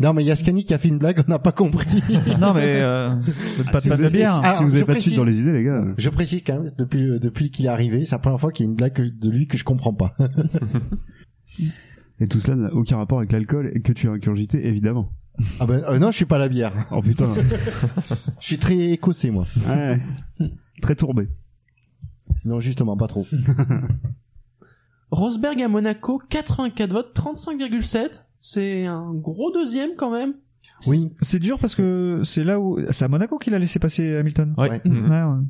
Non, 0.00 0.12
mais 0.12 0.24
Yaskani 0.24 0.64
qui 0.64 0.74
a 0.74 0.78
fait 0.78 0.88
une 0.88 0.98
blague, 0.98 1.22
on 1.26 1.30
n'a 1.30 1.38
pas 1.38 1.52
compris. 1.52 1.86
Non, 2.40 2.52
mais, 2.54 2.80
euh, 2.82 3.18
faites 3.20 3.70
pas 3.70 3.80
de 3.80 3.88
passe 3.88 4.12
bière. 4.12 4.40
Si 4.56 4.64
vous 4.64 4.70
je 4.70 4.76
avez 4.76 4.84
pas 4.84 4.94
de 4.94 5.00
suite 5.00 5.14
précise- 5.14 5.16
dans 5.16 5.24
les 5.24 5.40
idées, 5.40 5.52
les 5.52 5.64
gars. 5.64 5.84
Je 5.96 6.10
précise 6.10 6.42
quand 6.46 6.60
même, 6.62 6.70
depuis, 6.76 7.18
depuis 7.20 7.50
qu'il 7.50 7.66
est 7.66 7.68
arrivé, 7.68 8.04
c'est 8.04 8.14
la 8.14 8.18
première 8.18 8.40
fois 8.40 8.52
qu'il 8.52 8.66
y 8.66 8.68
a 8.68 8.70
une 8.70 8.76
blague 8.76 9.18
de 9.18 9.30
lui 9.30 9.46
que 9.46 9.56
je 9.58 9.64
comprends 9.64 9.94
pas. 9.94 10.16
Et 12.20 12.26
tout 12.26 12.40
cela 12.40 12.56
n'a 12.56 12.72
aucun 12.72 12.96
rapport 12.96 13.18
avec 13.18 13.30
l'alcool 13.32 13.70
et 13.74 13.80
que 13.82 13.92
tu 13.92 14.08
as 14.08 14.12
ingurgité, 14.12 14.66
évidemment. 14.66 15.12
ah 15.60 15.66
ben, 15.66 15.82
euh, 15.88 15.98
non, 15.98 16.10
je 16.10 16.16
suis 16.16 16.24
pas 16.24 16.38
la 16.38 16.48
bière. 16.48 16.72
Oh 16.90 17.02
putain. 17.02 17.28
Je 18.40 18.46
suis 18.46 18.56
très 18.58 18.76
écossais, 18.78 19.30
moi. 19.30 19.44
Ouais. 19.68 20.00
Très 20.80 20.94
tourbé. 20.94 21.28
Non, 22.46 22.58
justement, 22.60 22.96
pas 22.96 23.06
trop. 23.06 23.26
Rosberg 25.10 25.60
à 25.62 25.68
Monaco, 25.68 26.20
84 26.28 26.90
votes, 26.92 27.14
35,7. 27.14 28.22
C'est 28.48 28.86
un 28.86 29.12
gros 29.12 29.50
deuxième 29.50 29.96
quand 29.96 30.12
même. 30.12 30.34
Oui. 30.86 31.10
C'est 31.20 31.40
dur 31.40 31.58
parce 31.58 31.74
que 31.74 32.20
c'est 32.22 32.44
là 32.44 32.60
où 32.60 32.78
c'est 32.92 33.04
à 33.04 33.08
Monaco 33.08 33.38
qu'il 33.38 33.54
a 33.54 33.58
laissé 33.58 33.80
passer 33.80 34.14
Hamilton. 34.14 34.54
Ouais. 34.56 34.70
Ouais. 34.70 34.80
Ouais, 34.84 35.22
ouais. 35.24 35.42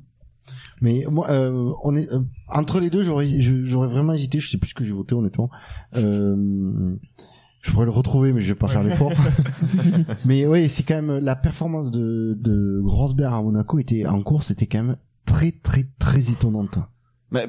Mais 0.81 1.05
moi, 1.11 1.29
euh, 1.29 1.75
on 1.85 1.95
est 1.95 2.11
euh, 2.11 2.21
entre 2.49 2.81
les 2.81 2.89
deux, 2.89 3.03
j'aurais, 3.03 3.27
vraiment 3.87 4.15
hésité. 4.15 4.41
Je 4.41 4.49
sais 4.49 4.57
plus 4.57 4.71
ce 4.71 4.75
que 4.75 4.83
j'ai 4.83 4.93
voté 4.93 5.15
honnêtement. 5.15 5.51
Euh, 5.95 6.97
je 7.61 7.71
pourrais 7.71 7.85
le 7.85 7.91
retrouver, 7.91 8.33
mais 8.33 8.41
je 8.41 8.49
vais 8.49 8.59
pas 8.59 8.67
faire 8.67 8.83
l'effort. 8.83 9.13
mais 10.25 10.47
oui, 10.47 10.71
c'est 10.71 10.83
quand 10.83 11.03
même 11.03 11.19
la 11.19 11.37
performance 11.37 11.91
de 11.91 12.35
de 12.41 12.81
Rosberg 12.83 13.35
à 13.35 13.43
Monaco 13.43 13.79
était 13.79 14.07
en 14.07 14.23
course, 14.23 14.51
était 14.51 14.67
quand 14.67 14.83
même 14.83 14.97
très 15.27 15.53
très 15.53 15.87
très 15.99 16.31
étonnante. 16.31 16.79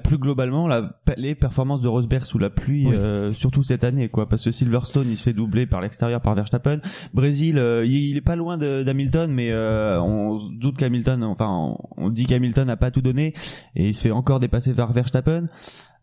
Plus 0.03 0.17
globalement, 0.17 0.67
la, 0.67 0.99
les 1.17 1.35
performances 1.35 1.83
de 1.83 1.87
Rosberg 1.87 2.23
sous 2.25 2.39
la 2.39 2.49
pluie, 2.49 2.87
Oui. 2.87 2.95
euh, 2.95 3.31
surtout 3.33 3.61
cette 3.61 3.83
année, 3.83 4.09
quoi, 4.09 4.27
parce 4.27 4.43
que 4.43 4.49
Silverstone, 4.51 5.07
il 5.09 5.17
se 5.17 5.23
fait 5.23 5.33
doubler 5.33 5.67
par 5.67 5.81
l'extérieur 5.81 6.19
par 6.19 6.33
Verstappen. 6.33 6.79
Brésil, 7.13 7.59
euh, 7.59 7.85
il, 7.85 7.93
il 8.09 8.17
est 8.17 8.21
pas 8.21 8.35
loin 8.35 8.57
d'Hamilton, 8.57 9.31
mais 9.31 9.51
euh, 9.51 10.01
on 10.01 10.39
se 10.39 10.51
doute 10.51 10.77
qu'Hamilton, 10.77 11.23
enfin, 11.23 11.47
on, 11.49 11.77
on 11.97 12.09
dit 12.09 12.25
qu'Hamilton 12.25 12.65
n'a 12.65 12.75
pas 12.75 12.89
tout 12.89 13.01
donné, 13.03 13.35
et 13.75 13.89
il 13.89 13.93
se 13.93 14.01
fait 14.01 14.11
encore 14.11 14.39
dépasser 14.39 14.73
par 14.73 14.91
Verstappen. 14.93 15.47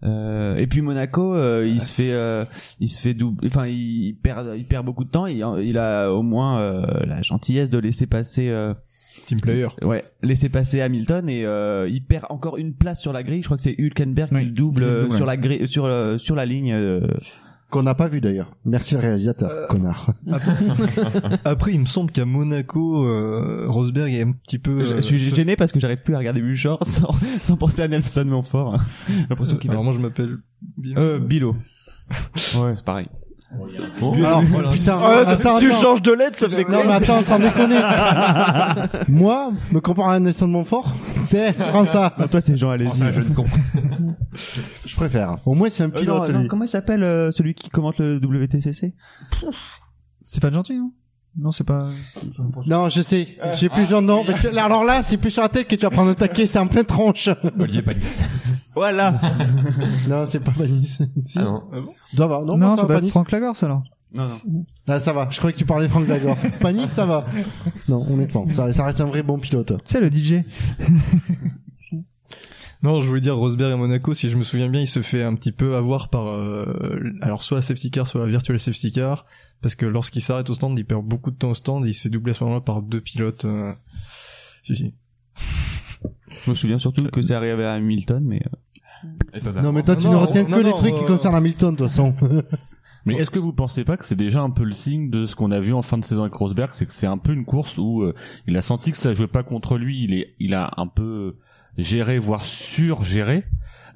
Euh, 0.04 0.56
et 0.56 0.66
puis 0.66 0.80
Monaco, 0.82 1.34
euh, 1.34 1.66
il 1.66 1.80
se 1.80 1.92
fait, 1.94 2.12
euh, 2.12 2.44
il 2.78 2.88
se 2.88 3.00
fait 3.00 3.14
double, 3.14 3.44
enfin, 3.46 3.66
il 3.66 4.14
perd, 4.22 4.50
il 4.56 4.66
perd 4.66 4.84
beaucoup 4.86 5.04
de 5.04 5.10
temps. 5.10 5.26
Il, 5.26 5.44
il 5.62 5.78
a 5.78 6.12
au 6.12 6.22
moins 6.22 6.60
euh, 6.60 6.84
la 7.06 7.22
gentillesse 7.22 7.70
de 7.70 7.78
laisser 7.78 8.06
passer. 8.06 8.52
Team 9.26 9.40
player. 9.40 9.68
Ouais, 9.82 10.04
laisser 10.22 10.48
passer 10.48 10.80
Hamilton 10.80 11.28
et 11.28 11.44
euh, 11.46 11.88
il 11.88 12.02
perd 12.04 12.26
encore 12.28 12.56
une 12.58 12.74
place 12.74 13.00
sur 13.00 13.12
la 13.12 13.22
grille. 13.22 13.40
Je 13.40 13.46
crois 13.46 13.56
que 13.56 13.62
c'est 13.62 13.74
Hülkenberg 13.78 14.28
qui 14.28 14.44
le 14.44 14.50
double 14.50 14.82
euh, 14.82 15.10
sur 15.10 15.24
la 15.26 15.36
grille, 15.36 15.66
sur 15.66 15.84
euh, 15.86 16.18
sur 16.18 16.34
la 16.36 16.44
ligne. 16.46 16.72
euh. 16.72 17.06
Qu'on 17.70 17.82
n'a 17.82 17.94
pas 17.94 18.06
vu 18.06 18.20
d'ailleurs. 18.20 18.54
Merci 18.64 18.94
le 18.94 19.00
réalisateur, 19.00 19.66
connard. 19.68 20.12
Après, 21.44 21.72
il 21.72 21.80
me 21.80 21.86
semble 21.86 22.12
qu'à 22.12 22.24
Monaco, 22.24 23.04
euh, 23.04 23.64
Rosberg 23.68 24.12
est 24.12 24.22
un 24.22 24.30
petit 24.32 24.58
peu. 24.58 24.84
je, 24.84 24.92
euh, 24.92 24.96
je 24.96 25.00
suis 25.00 25.18
gêné 25.18 25.56
parce 25.56 25.72
que 25.72 25.80
j'arrive 25.80 26.02
plus 26.02 26.14
à 26.14 26.18
regarder 26.18 26.40
Buchor 26.40 26.78
sans, 26.86 27.10
sans 27.42 27.56
penser 27.56 27.82
à 27.82 27.88
Nelson 27.88 28.26
Montfort. 28.26 28.80
J'ai 29.08 29.26
l'impression 29.28 29.56
qu'il 29.56 29.70
Alors 29.70 29.82
moi, 29.82 29.92
je 29.92 29.98
m'appelle. 29.98 30.36
Bilo. 30.76 31.00
Euh, 31.00 31.18
Bilo. 31.18 31.56
Ouais, 32.60 32.74
c'est 32.76 32.84
pareil. 32.84 33.08
Alors, 33.52 34.42
putain, 34.72 34.98
Ah, 35.00 35.24
attends, 35.28 35.58
tu 35.58 35.68
attends. 35.70 35.80
changes 35.80 36.02
de 36.02 36.12
lettre, 36.12 36.36
ça 36.38 36.48
fait 36.48 36.64
Non 36.64 36.78
quoi 36.78 36.84
mais 36.86 36.92
attends, 36.94 37.20
sans 37.20 37.38
déconner. 37.38 37.78
Moi, 39.08 39.52
me 39.70 39.80
comparer 39.80 40.16
à 40.16 40.20
Nelson 40.20 40.48
Montfort, 40.48 40.96
t'es, 41.30 41.52
prends 41.52 41.84
ça. 41.84 42.14
Ah, 42.18 42.26
toi, 42.26 42.40
c'est 42.40 42.56
Jean 42.56 42.70
Alési. 42.70 42.98
C'est 42.98 43.04
un 43.04 43.12
jeu 43.12 43.22
de 43.22 43.32
con. 43.34 43.44
Je 44.84 44.96
préfère. 44.96 45.36
Au 45.46 45.54
moins, 45.54 45.68
c'est 45.70 45.84
un 45.84 45.88
Euh, 45.88 46.00
pilote, 46.00 46.30
non, 46.30 46.40
non, 46.40 46.48
comment 46.48 46.64
il 46.64 46.68
s'appelle 46.68 47.02
euh, 47.04 47.30
celui 47.32 47.54
qui 47.54 47.68
commente 47.70 47.98
le 47.98 48.16
WTCC 48.16 48.94
Stéphane 50.22 50.54
Gentil, 50.54 50.78
non? 50.78 50.92
Non, 51.36 51.50
c'est 51.50 51.64
pas. 51.64 51.88
Non, 52.66 52.88
je 52.88 53.02
sais. 53.02 53.36
J'ai 53.54 53.68
plusieurs 53.68 54.02
noms. 54.02 54.22
Mais 54.26 54.34
tu- 54.34 54.56
Alors 54.56 54.84
là, 54.84 55.02
c'est 55.02 55.16
plus 55.16 55.30
sur 55.32 55.42
la 55.42 55.48
tête 55.48 55.66
que 55.66 55.74
tu 55.74 55.82
vas 55.82 55.90
prendre 55.90 56.10
un 56.10 56.14
taquet. 56.14 56.46
C'est 56.46 56.58
en 56.60 56.66
pleine 56.68 56.84
tronche. 56.84 57.28
Olivier 57.58 57.82
Panis. 57.82 58.22
Voilà. 58.76 59.20
non, 60.08 60.24
c'est 60.28 60.40
pas 60.40 60.50
Panis. 60.50 60.98
Si. 61.26 61.38
Ah 61.38 61.42
non. 61.42 61.62
Doit 62.12 62.24
avoir. 62.24 62.42
Non, 62.42 62.56
Non, 62.58 62.70
ça 62.70 62.76
ça 62.76 62.82
va, 62.82 62.86
doit 62.88 62.96
être 62.96 63.00
Panis. 63.02 63.10
Franck 63.12 63.30
Lagorce 63.30 63.62
alors. 63.62 63.82
Non, 64.12 64.28
non. 64.28 64.64
Ah, 64.88 64.98
ça 65.00 65.12
va. 65.12 65.28
Je 65.30 65.38
croyais 65.38 65.52
que 65.52 65.58
tu 65.58 65.64
parlais 65.64 65.86
de 65.86 65.90
Franck 65.92 66.08
Lagorce. 66.08 66.44
Panis, 66.60 66.86
ça 66.88 67.06
va. 67.06 67.24
Non, 67.88 68.04
honnêtement. 68.12 68.46
Ça, 68.52 68.72
ça 68.72 68.84
reste 68.84 69.00
un 69.00 69.06
vrai 69.06 69.22
bon 69.22 69.38
pilote. 69.38 69.68
Tu 69.84 69.92
sais, 69.92 70.00
le 70.00 70.08
DJ. 70.10 70.44
Non, 72.84 73.00
je 73.00 73.06
voulais 73.08 73.22
dire 73.22 73.34
Rosberg 73.36 73.72
à 73.72 73.76
Monaco, 73.76 74.12
si 74.12 74.28
je 74.28 74.36
me 74.36 74.42
souviens 74.42 74.68
bien, 74.68 74.82
il 74.82 74.86
se 74.86 75.00
fait 75.00 75.22
un 75.22 75.34
petit 75.34 75.52
peu 75.52 75.74
avoir 75.74 76.10
par 76.10 76.28
euh, 76.28 76.66
alors 77.22 77.42
soit 77.42 77.56
la 77.56 77.62
safety 77.62 77.90
car, 77.90 78.06
soit 78.06 78.20
la 78.20 78.26
virtual 78.26 78.58
safety 78.58 78.92
car, 78.92 79.24
parce 79.62 79.74
que 79.74 79.86
lorsqu'il 79.86 80.20
s'arrête 80.20 80.50
au 80.50 80.54
stand, 80.54 80.78
il 80.78 80.84
perd 80.84 81.02
beaucoup 81.02 81.30
de 81.30 81.36
temps 81.36 81.50
au 81.50 81.54
stand 81.54 81.86
et 81.86 81.88
il 81.88 81.94
se 81.94 82.02
fait 82.02 82.10
doubler 82.10 82.32
à 82.32 82.34
ce 82.34 82.44
moment-là 82.44 82.60
par 82.60 82.82
deux 82.82 83.00
pilotes. 83.00 83.46
euh, 83.46 83.72
Si 84.62 84.76
si. 84.76 84.94
Je 86.44 86.50
me 86.50 86.54
souviens 86.54 86.76
surtout 86.78 87.04
que 87.04 87.22
c'est 87.22 87.34
arrivé 87.34 87.64
à 87.64 87.72
Hamilton, 87.72 88.22
mais. 88.22 88.42
euh. 89.34 89.62
Non, 89.62 89.72
mais 89.72 89.82
toi, 89.82 89.96
tu 89.96 90.04
Non, 90.04 90.10
ne 90.10 90.14
non, 90.16 90.20
retiens 90.22 90.42
non, 90.44 90.58
que 90.58 90.62
les 90.62 90.74
trucs 90.74 90.94
qui 90.94 91.04
euh, 91.04 91.06
concernent 91.06 91.36
Hamilton, 91.36 91.72
de 91.74 91.78
toute 91.78 91.88
façon. 91.88 92.14
Mais 93.06 93.16
est-ce 93.16 93.30
que 93.30 93.38
vous 93.38 93.52
pensez 93.52 93.84
pas 93.84 93.98
que 93.98 94.04
c'est 94.06 94.14
déjà 94.16 94.40
un 94.40 94.48
peu 94.48 94.64
le 94.64 94.72
signe 94.72 95.10
de 95.10 95.26
ce 95.26 95.36
qu'on 95.36 95.50
a 95.50 95.60
vu 95.60 95.74
en 95.74 95.82
fin 95.82 95.98
de 95.98 96.04
saison 96.04 96.22
avec 96.22 96.32
Rosberg, 96.32 96.70
c'est 96.72 96.86
que 96.86 96.92
c'est 96.92 97.06
un 97.06 97.18
peu 97.18 97.32
une 97.34 97.44
course 97.44 97.76
où 97.76 98.00
euh, 98.02 98.14
il 98.46 98.56
a 98.56 98.62
senti 98.62 98.92
que 98.92 98.96
ça 98.96 99.12
jouait 99.12 99.26
pas 99.26 99.42
contre 99.42 99.76
lui, 99.76 100.04
il 100.04 100.14
est, 100.14 100.34
il 100.38 100.54
a 100.54 100.72
un 100.78 100.86
peu 100.86 101.36
géré, 101.78 102.18
voire 102.18 102.44
surgéré, 102.44 103.44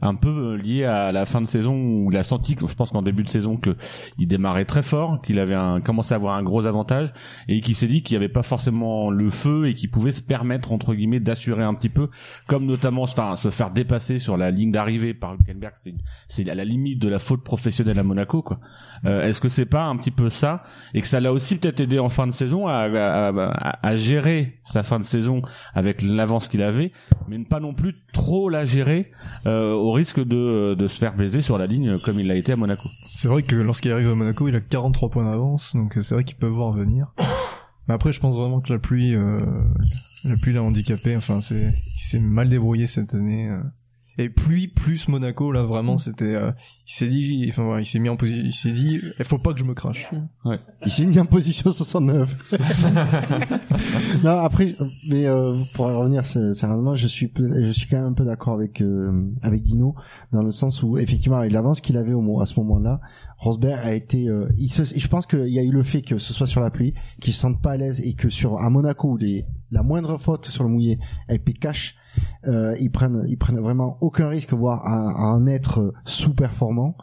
un 0.02 0.15
peu 0.15 0.28
euh, 0.28 0.57
lié 0.57 0.85
à 0.85 1.12
la 1.12 1.27
fin 1.27 1.41
de 1.41 1.47
saison 1.47 1.75
où 1.75 2.10
il 2.10 2.17
a 2.17 2.23
senti, 2.23 2.57
je 2.60 2.75
pense 2.75 2.91
qu'en 2.91 3.02
début 3.02 3.23
de 3.23 3.28
saison, 3.28 3.57
que 3.57 3.77
il 4.18 4.28
démarrait 4.28 4.65
très 4.65 4.83
fort, 4.83 5.20
qu'il 5.23 5.39
avait 5.39 5.55
un, 5.55 5.81
commencé 5.81 6.12
à 6.15 6.17
avoir 6.17 6.35
un 6.36 6.43
gros 6.43 6.67
avantage 6.67 7.12
et 7.49 7.60
qu'il 7.60 7.75
s'est 7.75 7.86
dit 7.89 8.02
qu'il 8.02 8.15
n'y 8.18 8.25
avait 8.25 8.33
pas 8.33 8.43
forcément 8.43 9.10
le 9.10 9.28
feu 9.31 9.68
et 9.68 9.75
qu'il 9.75 9.91
pouvait 9.91 10.12
se 10.12 10.20
permettre 10.20 10.73
entre 10.73 10.94
guillemets 10.94 11.20
d'assurer 11.20 11.65
un 11.65 11.75
petit 11.75 11.89
peu, 11.89 12.09
comme 12.47 12.65
notamment 12.67 13.02
enfin, 13.02 13.36
se 13.36 13.51
faire 13.51 13.70
dépasser 13.70 14.18
sur 14.18 14.36
la 14.36 14.51
ligne 14.51 14.70
d'arrivée 14.73 15.15
par 15.15 15.35
Hülkenberg, 15.35 15.75
c'est 16.28 16.49
à 16.49 16.55
la 16.55 16.65
limite 16.65 17.01
de 17.01 17.09
la 17.09 17.18
faute 17.18 17.43
professionnelle 17.43 17.99
à 17.99 18.02
Monaco. 18.02 18.44
Euh, 19.05 19.27
Est-ce 19.28 19.41
que 19.41 19.49
c'est 19.49 19.67
pas 19.67 19.85
un 19.85 19.97
petit 19.97 20.10
peu 20.10 20.28
ça 20.31 20.62
et 20.94 21.01
que 21.01 21.07
ça 21.07 21.20
l'a 21.20 21.33
aussi 21.33 21.57
peut-être 21.57 21.81
aidé 21.81 21.99
en 21.99 22.09
fin 22.09 22.27
de 22.27 22.33
saison 22.33 22.67
à, 22.67 22.73
à, 22.75 23.28
à- 23.28 23.78
à 23.86 23.97
gérer 23.97 24.59
sa 24.65 24.83
fin 24.83 24.99
de 24.99 25.05
saison 25.05 25.43
avec 25.75 26.02
l'avance 26.02 26.49
qu'il 26.49 26.62
avait, 26.62 26.93
mais 27.28 27.39
ne 27.39 27.44
pas 27.44 27.60
non 27.60 27.75
plus 27.75 27.94
trop 28.12 28.49
la 28.49 28.65
gérer 28.65 29.10
euh, 29.47 29.73
au 29.89 29.92
risque 29.92 30.20
de, 30.20 30.75
de 30.75 30.86
se 30.86 30.99
faire 30.99 31.17
baiser 31.17 31.41
sur 31.41 31.58
la 31.58 31.67
ligne 31.67 31.99
comme 31.99 32.20
il 32.20 32.26
l'a 32.26 32.36
été 32.36 32.52
à 32.52 32.57
Monaco. 32.57 32.89
C'est 33.07 33.28
vrai 33.28 33.42
que 33.42 33.57
lorsqu'il 33.57 33.91
arrive 33.91 34.08
à 34.08 34.15
Monaco, 34.15 34.49
il 34.49 34.55
a 34.55 34.60
43 34.60 35.10
points 35.10 35.25
d'avance, 35.25 35.75
donc 35.75 35.94
c'est 36.00 36.15
vrai 36.15 36.25
qu'il 36.25 36.36
peut 36.36 36.47
voir 36.47 36.73
venir. 36.73 37.12
Mais 37.89 37.94
après, 37.94 38.12
je 38.12 38.20
pense 38.20 38.36
vraiment 38.36 38.60
que 38.60 38.73
la 38.73 38.78
pluie, 38.78 39.15
euh, 39.15 39.41
la 40.25 40.36
pluie 40.36 40.52
l'a 40.52 40.62
handicapé. 40.62 41.17
Enfin, 41.17 41.41
c'est, 41.41 41.75
il 41.97 42.02
s'est 42.02 42.20
mal 42.20 42.50
débrouillé 42.50 42.86
cette 42.86 43.15
année. 43.15 43.49
Et 44.21 44.29
pluie 44.29 44.67
plus 44.67 45.07
Monaco, 45.07 45.53
là 45.53 45.63
vraiment, 45.63 45.97
c'était, 45.97 46.25
euh, 46.35 46.51
il 46.89 46.93
s'est 46.93 47.07
dit, 47.07 47.47
enfin 47.49 47.63
voilà, 47.63 47.81
il 47.83 47.87
s'est 47.87 48.01
mis 48.01 48.09
en 48.09 48.17
position, 48.17 48.43
il 48.45 48.53
s'est 48.53 48.73
dit, 48.73 49.01
il 49.17 49.25
faut 49.25 49.39
pas 49.39 49.53
que 49.53 49.61
je 49.61 49.65
me 49.65 49.75
crache. 49.75 50.11
Ouais. 50.45 50.59
Il 50.85 50.91
s'est 50.91 51.07
mis 51.07 51.21
en 51.21 51.25
position 51.25 51.71
69. 51.71 52.37
non, 54.25 54.39
après, 54.41 54.75
mais 55.09 55.27
euh, 55.27 55.57
pour 55.75 55.87
en 55.87 56.01
revenir 56.01 56.25
sé- 56.25 56.53
sérieusement, 56.53 56.95
je 56.95 57.07
suis 57.07 57.31
je 57.37 57.71
suis 57.71 57.89
quand 57.89 57.99
même 57.99 58.07
un 58.07 58.13
peu 58.13 58.25
d'accord 58.25 58.55
avec 58.55 58.81
euh, 58.81 59.31
avec 59.43 59.63
Dino 59.63 59.95
dans 60.33 60.43
le 60.43 60.51
sens 60.51 60.83
où 60.83 60.99
effectivement 60.99 61.39
avec 61.39 61.53
l'avance 61.53 61.81
qu'il 61.81 61.97
avait 61.97 62.15
au 62.15 62.41
à 62.41 62.47
ce 62.47 62.59
moment-là, 62.61 63.01
Rosberg 63.39 63.81
a 63.87 63.95
été, 63.95 64.29
euh, 64.29 64.49
il 64.59 64.71
se, 64.73 64.83
je 64.85 65.09
pense 65.09 65.27
qu'il 65.27 65.49
y 65.49 65.59
a 65.59 65.63
eu 65.63 65.71
le 65.71 65.83
fait 65.83 66.03
que 66.03 66.19
ce 66.19 66.33
soit 66.33 66.47
sur 66.47 66.61
la 66.61 66.71
pluie, 66.71 66.93
qu'il 67.21 67.33
se 67.33 67.39
sente 67.41 67.63
pas 67.63 67.73
à 67.73 67.77
l'aise 67.77 68.01
et 68.01 68.15
que 68.15 68.29
sur 68.29 68.59
à 68.61 68.69
Monaco 68.69 69.11
où 69.13 69.17
les 69.17 69.47
la 69.71 69.83
moindre 69.83 70.19
faute 70.19 70.47
sur 70.47 70.65
le 70.65 70.71
mouillé, 70.71 70.99
elle 71.29 71.41
paie 71.41 71.53
cash. 71.53 71.95
Euh, 72.47 72.75
ils 72.81 72.91
prennent 72.91 73.25
ils 73.29 73.37
prennent 73.39 73.59
vraiment 73.61 73.99
aucun 74.01 74.29
risque 74.29 74.53
voire 74.53 74.87
à, 74.87 75.11
à 75.11 75.33
en 75.33 75.47
être 75.47 75.93
sous-performant 76.05 76.97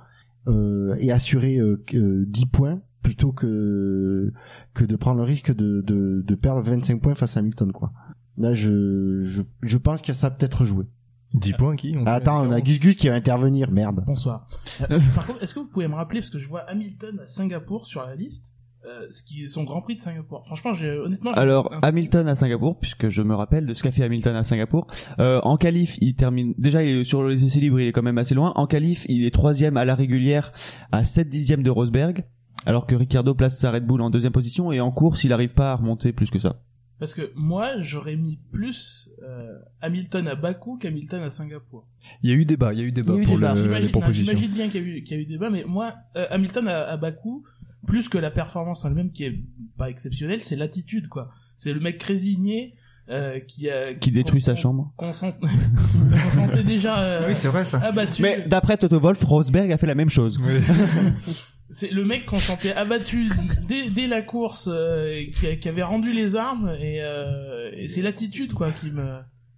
euh, 0.48 0.96
et 1.00 1.12
assurer 1.12 1.58
euh, 1.58 1.84
que- 1.86 1.98
euh, 1.98 2.26
10 2.28 2.46
points 2.48 2.82
plutôt 3.02 3.32
que 3.32 4.32
que 4.74 4.84
de 4.86 4.96
prendre 4.96 5.18
le 5.18 5.24
risque 5.24 5.54
de, 5.56 5.82
de, 5.82 6.24
de 6.26 6.36
perdre 6.36 6.62
25 6.62 7.02
points 7.02 7.16
face 7.16 7.38
à 7.38 7.40
Hamilton 7.40 7.72
quoi. 7.72 7.92
Là 8.38 8.54
je 8.54 9.22
je, 9.24 9.42
je 9.62 9.78
pense 9.78 10.02
que 10.02 10.14
ça 10.14 10.28
a 10.28 10.32
peut-être 10.32 10.66
joué. 10.66 10.86
10 11.34 11.54
points 11.54 11.76
qui 11.76 11.94
Ah, 12.06 12.14
Attends, 12.14 12.48
on 12.48 12.52
a 12.52 12.62
Gus 12.62 12.80
Gus 12.80 12.96
qui 12.96 13.10
va 13.10 13.16
intervenir, 13.16 13.70
merde. 13.70 14.04
Bonsoir. 14.08 14.48
Euh, 14.90 15.00
par 15.14 15.26
contre, 15.28 15.44
est-ce 15.44 15.54
que 15.54 15.60
vous 15.60 15.68
pouvez 15.68 15.88
me 15.90 15.96
rappeler, 15.96 16.22
parce 16.22 16.30
que 16.30 16.40
je 16.40 16.48
vois 16.48 16.62
Hamilton 16.62 17.20
à 17.24 17.28
Singapour 17.28 17.86
sur 17.88 18.06
la 18.06 18.16
liste, 18.16 18.54
euh, 18.88 19.08
ce 19.12 19.24
qui 19.24 19.44
est 19.44 19.48
son 19.48 19.64
Grand 19.64 19.82
Prix 19.82 19.96
de 19.98 20.02
Singapour. 20.02 20.44
Franchement, 20.46 20.74
j'ai 20.74 20.92
honnêtement. 20.92 21.32
j'ai- 21.34 21.40
Alors 21.40 21.74
un- 21.74 21.80
Hamilton 21.82 22.28
à 22.28 22.36
Singapour, 22.36 22.80
puisque 22.80 23.10
je 23.10 23.22
me 23.22 23.34
rappelle 23.36 23.66
de 23.66 23.74
ce 23.74 23.82
qu'a 23.84 23.92
fait 23.92 24.04
Hamilton 24.04 24.36
à 24.36 24.44
Singapour. 24.44 24.88
Euh, 25.20 25.40
en 25.44 25.58
qualif, 25.58 25.98
il 26.02 26.16
termine 26.16 26.54
déjà 26.58 26.84
il 26.84 26.98
est 27.00 27.04
sur 27.04 27.28
les 27.28 27.44
essais 27.46 27.60
libres, 27.60 27.80
il 27.80 27.88
est 27.88 27.92
quand 27.92 28.04
même 28.04 28.18
assez 28.18 28.36
loin. 28.36 28.54
En 28.56 28.68
qualif, 28.68 29.06
il 29.10 29.26
est 29.26 29.32
troisième 29.34 29.78
à 29.78 29.86
la 29.86 29.96
régulière, 29.96 30.52
à 30.92 31.04
7 31.06 31.30
dixièmes 31.30 31.64
de 31.64 31.70
Rosberg, 31.70 32.26
alors 32.66 32.88
que 32.88 32.96
Ricardo 32.96 33.34
place 33.34 33.58
sa 33.60 33.72
Red 33.72 33.86
Bull 33.86 34.02
en 34.02 34.10
deuxième 34.10 34.34
position 34.34 34.72
et 34.72 34.80
en 34.80 34.92
course, 34.92 35.24
il 35.24 35.34
arrive 35.34 35.54
pas 35.54 35.72
à 35.72 35.76
remonter 35.76 36.14
plus 36.14 36.30
que 36.32 36.40
ça. 36.40 36.62
Parce 36.98 37.14
que 37.14 37.30
moi, 37.36 37.82
j'aurais 37.82 38.16
mis 38.16 38.40
plus 38.54 39.10
euh, 39.22 39.58
Hamilton 39.82 40.30
à 40.30 40.36
Bakou 40.36 40.78
qu'Hamilton 40.78 41.22
à 41.24 41.30
Singapour. 41.30 41.86
Il 42.24 42.30
y 42.30 42.34
a 42.34 42.38
eu 42.38 42.46
débat, 42.46 42.72
il 42.74 42.80
y 42.80 42.84
a 42.84 42.86
eu 42.86 42.92
débat 42.94 43.12
Il 43.14 43.18
y 43.18 43.20
a 43.20 43.22
eu 43.24 43.26
pour 43.26 43.36
débat. 43.36 43.54
le- 43.54 43.62
J'imagine- 43.64 43.88
les 43.88 43.92
non, 43.94 44.00
propositions. 44.00 44.26
J'imagine 44.34 44.54
bien 44.56 44.70
qu'il 44.70 44.82
y, 44.82 44.86
a 44.86 44.88
eu- 44.88 45.04
qu'il 45.04 45.18
y 45.18 45.20
a 45.20 45.24
eu 45.24 45.26
débat, 45.26 45.50
mais 45.50 45.66
moi, 45.68 45.94
euh, 46.16 46.26
Hamilton 46.30 46.70
à, 46.70 46.84
à 46.88 46.96
Bakou, 46.96 47.44
plus 47.86 48.10
que 48.10 48.18
la 48.18 48.32
performance 48.32 48.84
en 48.86 48.90
elle-même 48.90 49.12
qui 49.12 49.24
est 49.26 49.40
pas 49.78 49.90
exceptionnelle, 49.90 50.42
c'est 50.42 50.56
l'attitude, 50.56 51.08
quoi. 51.08 51.30
C'est 51.56 51.72
le 51.74 51.80
mec 51.80 52.02
résigné 52.04 52.76
euh, 53.10 53.40
qui 53.40 53.70
a 53.70 53.94
Qui 53.94 54.12
détruit 54.12 54.42
sa 54.42 54.56
chambre. 54.56 54.92
qu'on 54.98 55.14
sent- 55.14 55.36
qu'on 55.40 56.30
sentait 56.32 56.64
déjà 56.64 57.00
euh, 57.00 57.28
Oui, 57.28 57.36
c'est 57.36 57.48
vrai, 57.50 57.64
ça. 57.64 57.78
abattu. 57.80 58.22
Mais 58.22 58.44
d'après 58.48 58.78
Toto 58.78 59.00
Wolff, 59.00 59.24
Rosberg 59.24 59.72
a 59.72 59.78
fait 59.78 59.88
la 59.88 59.96
même 59.96 60.10
chose. 60.10 60.40
C'est 61.72 61.92
le 61.92 62.06
mec 62.06 62.26
qu'on 62.28 62.38
sentait 62.38 62.74
abattu 62.74 63.28
dès, 63.68 63.90
dès 63.90 64.06
la 64.08 64.22
course, 64.22 64.70
euh, 64.72 65.24
qui, 65.36 65.58
qui 65.60 65.68
avait 65.68 65.82
rendu 65.84 66.14
les 66.14 66.36
armes, 66.36 66.70
et, 66.80 67.00
euh, 67.02 67.72
et 67.76 67.88
c'est 67.88 68.04
l'attitude 68.04 68.54
quoi 68.54 68.72
qui 68.72 68.92
me, 68.92 69.18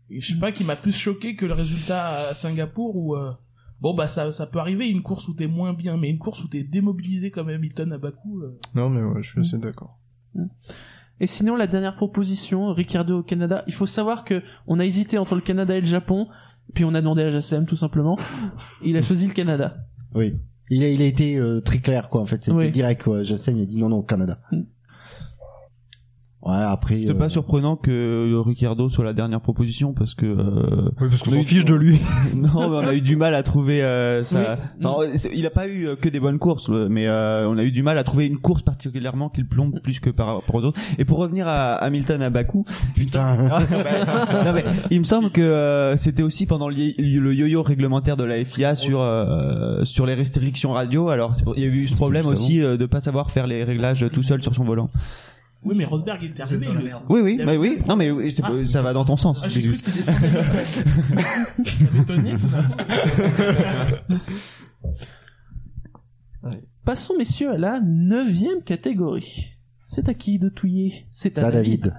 je 0.09 0.25
sais 0.25 0.39
pas, 0.39 0.53
qui 0.53 0.64
m'a 0.64 0.77
plus 0.77 0.95
choqué 0.97 1.35
que 1.35 1.45
le 1.45 1.51
résultat 1.53 2.30
à 2.30 2.33
Singapour 2.33 2.95
où 2.95 3.15
euh, 3.15 3.31
bon 3.81 3.93
bah 3.95 4.07
ça 4.07 4.31
ça 4.31 4.45
peut 4.47 4.59
arriver 4.59 4.88
une 4.89 5.01
course 5.03 5.27
où 5.27 5.33
t'es 5.33 5.47
moins 5.47 5.73
bien, 5.73 5.97
mais 5.97 6.09
une 6.09 6.17
course 6.19 6.43
où 6.43 6.47
t'es 6.47 6.64
démobilisé 6.64 7.31
comme 7.31 7.49
Hamilton 7.49 7.91
à 7.93 7.97
Bakou. 7.97 8.41
euh, 8.41 8.57
Non, 8.75 8.89
mais 8.89 9.01
ouais, 9.01 9.22
je 9.23 9.30
suis 9.31 9.39
assez 9.41 9.57
d'accord. 9.57 9.97
Et 11.19 11.25
sinon, 11.27 11.56
la 11.56 11.65
dernière 11.65 11.95
proposition, 11.95 12.72
Ricardo 12.73 13.19
au 13.19 13.23
Canada. 13.23 13.64
Il 13.67 13.73
faut 13.73 13.88
savoir 13.88 14.23
que 14.23 14.43
on 14.67 14.80
a 14.80 14.85
hésité 14.85 15.17
entre 15.17 15.33
le 15.35 15.41
Canada 15.41 15.75
et 15.75 15.81
le 15.81 15.88
Japon, 15.88 16.27
puis 16.75 16.85
on 16.85 16.93
a 16.93 17.01
demandé 17.01 17.23
à 17.23 17.31
JSM 17.31 17.65
tout 17.65 17.75
simplement. 17.75 18.19
Il 18.83 18.95
a 18.97 19.01
choisi 19.01 19.25
le 19.27 19.33
Canada. 19.33 19.77
Oui. 20.14 20.35
Il 20.69 20.83
a, 20.83 20.89
il 20.89 21.01
a 21.01 21.06
été 21.06 21.38
euh, 21.38 21.59
très 21.61 21.80
clair, 21.80 22.09
quoi, 22.09 22.22
en 22.22 22.25
fait. 22.25 22.43
C'était 22.43 22.56
Oui. 22.57 22.72
direct, 22.72 23.01
quoi. 23.03 23.23
Sais, 23.25 23.51
il 23.51 23.61
a 23.61 23.65
dit 23.65 23.77
non, 23.80 23.89
non, 23.89 24.03
Canada. 24.03 24.39
Ouais, 26.48 26.56
après. 26.64 27.03
C'est 27.03 27.11
euh, 27.11 27.16
pas 27.16 27.27
surprenant 27.30 27.76
que 27.76 28.42
Ricardo 28.45 28.88
soit 28.88 29.03
la 29.03 29.14
dernière 29.14 29.42
proposition 29.42 29.93
parce 29.93 30.14
que. 30.16 30.26
Euh, 30.26 30.90
Oui, 31.01 31.08
parce 31.09 31.22
qu'on 31.22 31.32
s'en 31.32 31.40
eu- 31.40 31.43
fiche 31.43 31.66
de 31.66 31.76
lui. 31.76 32.00
non, 32.35 32.69
mais 32.69 32.77
on 32.77 32.88
a 32.88 32.93
eu 32.93 33.01
du 33.01 33.16
mal 33.17 33.35
à 33.35 33.43
trouver 33.43 33.84
euh, 33.84 34.24
ça. 34.24 34.58
Oui. 34.58 34.66
Non, 34.82 35.00
c'est- 35.16 35.32
il 35.35 35.45
a 35.45 35.50
pas 35.50 35.67
eu 35.67 35.88
euh, 35.88 35.95
que 35.95 36.08
des 36.08 36.19
bonnes 36.22 36.40
courses, 36.40 36.69
euh, 36.69 36.88
mais 36.90 37.08
euh, 37.08 37.48
on 37.50 37.58
a 37.58 37.64
eu 37.64 37.72
du 37.72 37.84
mal 37.84 37.98
à 37.98 38.03
trouver 38.06 38.27
une 38.27 38.38
course 38.38 38.61
particulièrement 38.61 39.27
qui 39.30 39.42
le 39.42 39.48
plombe 39.48 39.80
plus 39.82 40.00
que 40.00 40.09
par 40.09 40.27
rapport 40.27 40.56
aux 40.56 40.64
autres. 40.64 40.80
Et 40.98 41.03
pour 41.06 41.17
revenir 41.17 41.48
à 41.48 41.74
Hamilton 41.76 42.22
à 42.22 42.30
Bakou, 42.30 42.64
Putain. 42.95 43.35
non, 44.45 44.53
mais 44.53 44.64
il 44.90 45.00
me 45.00 45.06
semble 45.06 45.32
que 45.32 45.42
euh, 45.42 45.98
c'était 45.98 46.24
aussi 46.24 46.45
pendant 46.45 46.69
le 46.69 46.76
yo-yo 46.77 47.61
réglementaire 47.61 48.16
de 48.16 48.24
la 48.24 48.43
FIA 48.45 48.76
sur 48.76 49.01
euh, 49.01 49.84
sur 49.84 50.06
les 50.06 50.14
restrictions 50.14 50.72
radio. 50.72 51.09
Alors 51.09 51.34
il 51.58 51.64
y 51.64 51.66
a 51.66 51.69
eu 51.69 51.88
ce 51.88 51.95
problème 51.95 52.26
aussi 52.27 52.61
euh, 52.61 52.77
de 52.77 52.85
pas 52.85 53.01
savoir 53.01 53.32
faire 53.32 53.48
les 53.48 53.64
réglages 53.64 54.06
tout 54.14 54.24
seul 54.24 54.42
sur 54.42 54.56
son 54.56 54.64
volant. 54.64 54.90
Oui, 55.64 55.76
mais 55.76 55.86
Rosberg 55.86 56.22
il 56.22 56.30
était 56.32 56.42
arrivé. 56.44 56.68
lui 56.72 56.86
aussi. 56.86 56.95
Oui, 57.10 57.22
oui, 57.22 57.32
Il 57.40 57.45
mais 57.45 57.53
avait- 57.53 57.58
oui. 57.58 57.77
Non, 57.88 57.95
mais 57.95 58.11
oui, 58.11 58.32
c'est- 58.32 58.44
Ah. 58.45 58.52
ça 58.66 58.82
va 58.82 58.94
dans 58.94 59.06
ton 59.06 59.18
sens. 59.18 59.42
Ah, 59.44 59.48
j'ai 59.50 59.61
cru 59.61 59.77
que 59.77 59.86
tu 59.86 59.92
tout 62.06 62.06
d'un 62.06 62.38
coup. 62.38 62.45
Passons, 66.86 67.16
messieurs, 67.18 67.52
à 67.52 67.58
la 67.58 67.80
neuvième 67.82 68.61
catégorie. 68.64 69.53
C'est 69.90 70.08
à 70.10 70.14
qui 70.14 70.40
de 70.40 70.48
touiller? 70.50 71.06
C'est 71.11 71.38
à 71.38 71.42
Ça, 71.42 71.52
David. 71.52 71.82
David. 71.82 71.98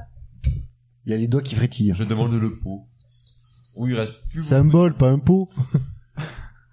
Il 1.07 1.12
a 1.12 1.17
les 1.17 1.28
doigts 1.28 1.43
qui 1.43 1.55
frétillent. 1.55 1.93
Je 1.95 2.05
demande 2.05 2.33
le 2.33 2.59
pot. 2.59 2.87
Oui, 3.77 3.91
il 3.93 3.97
reste 3.97 4.15
plus. 4.31 4.43
C'est 4.45 4.55
un 4.55 4.65
bol, 4.65 4.95
pas 4.95 5.11
un 5.11 5.19
pot. 5.19 5.49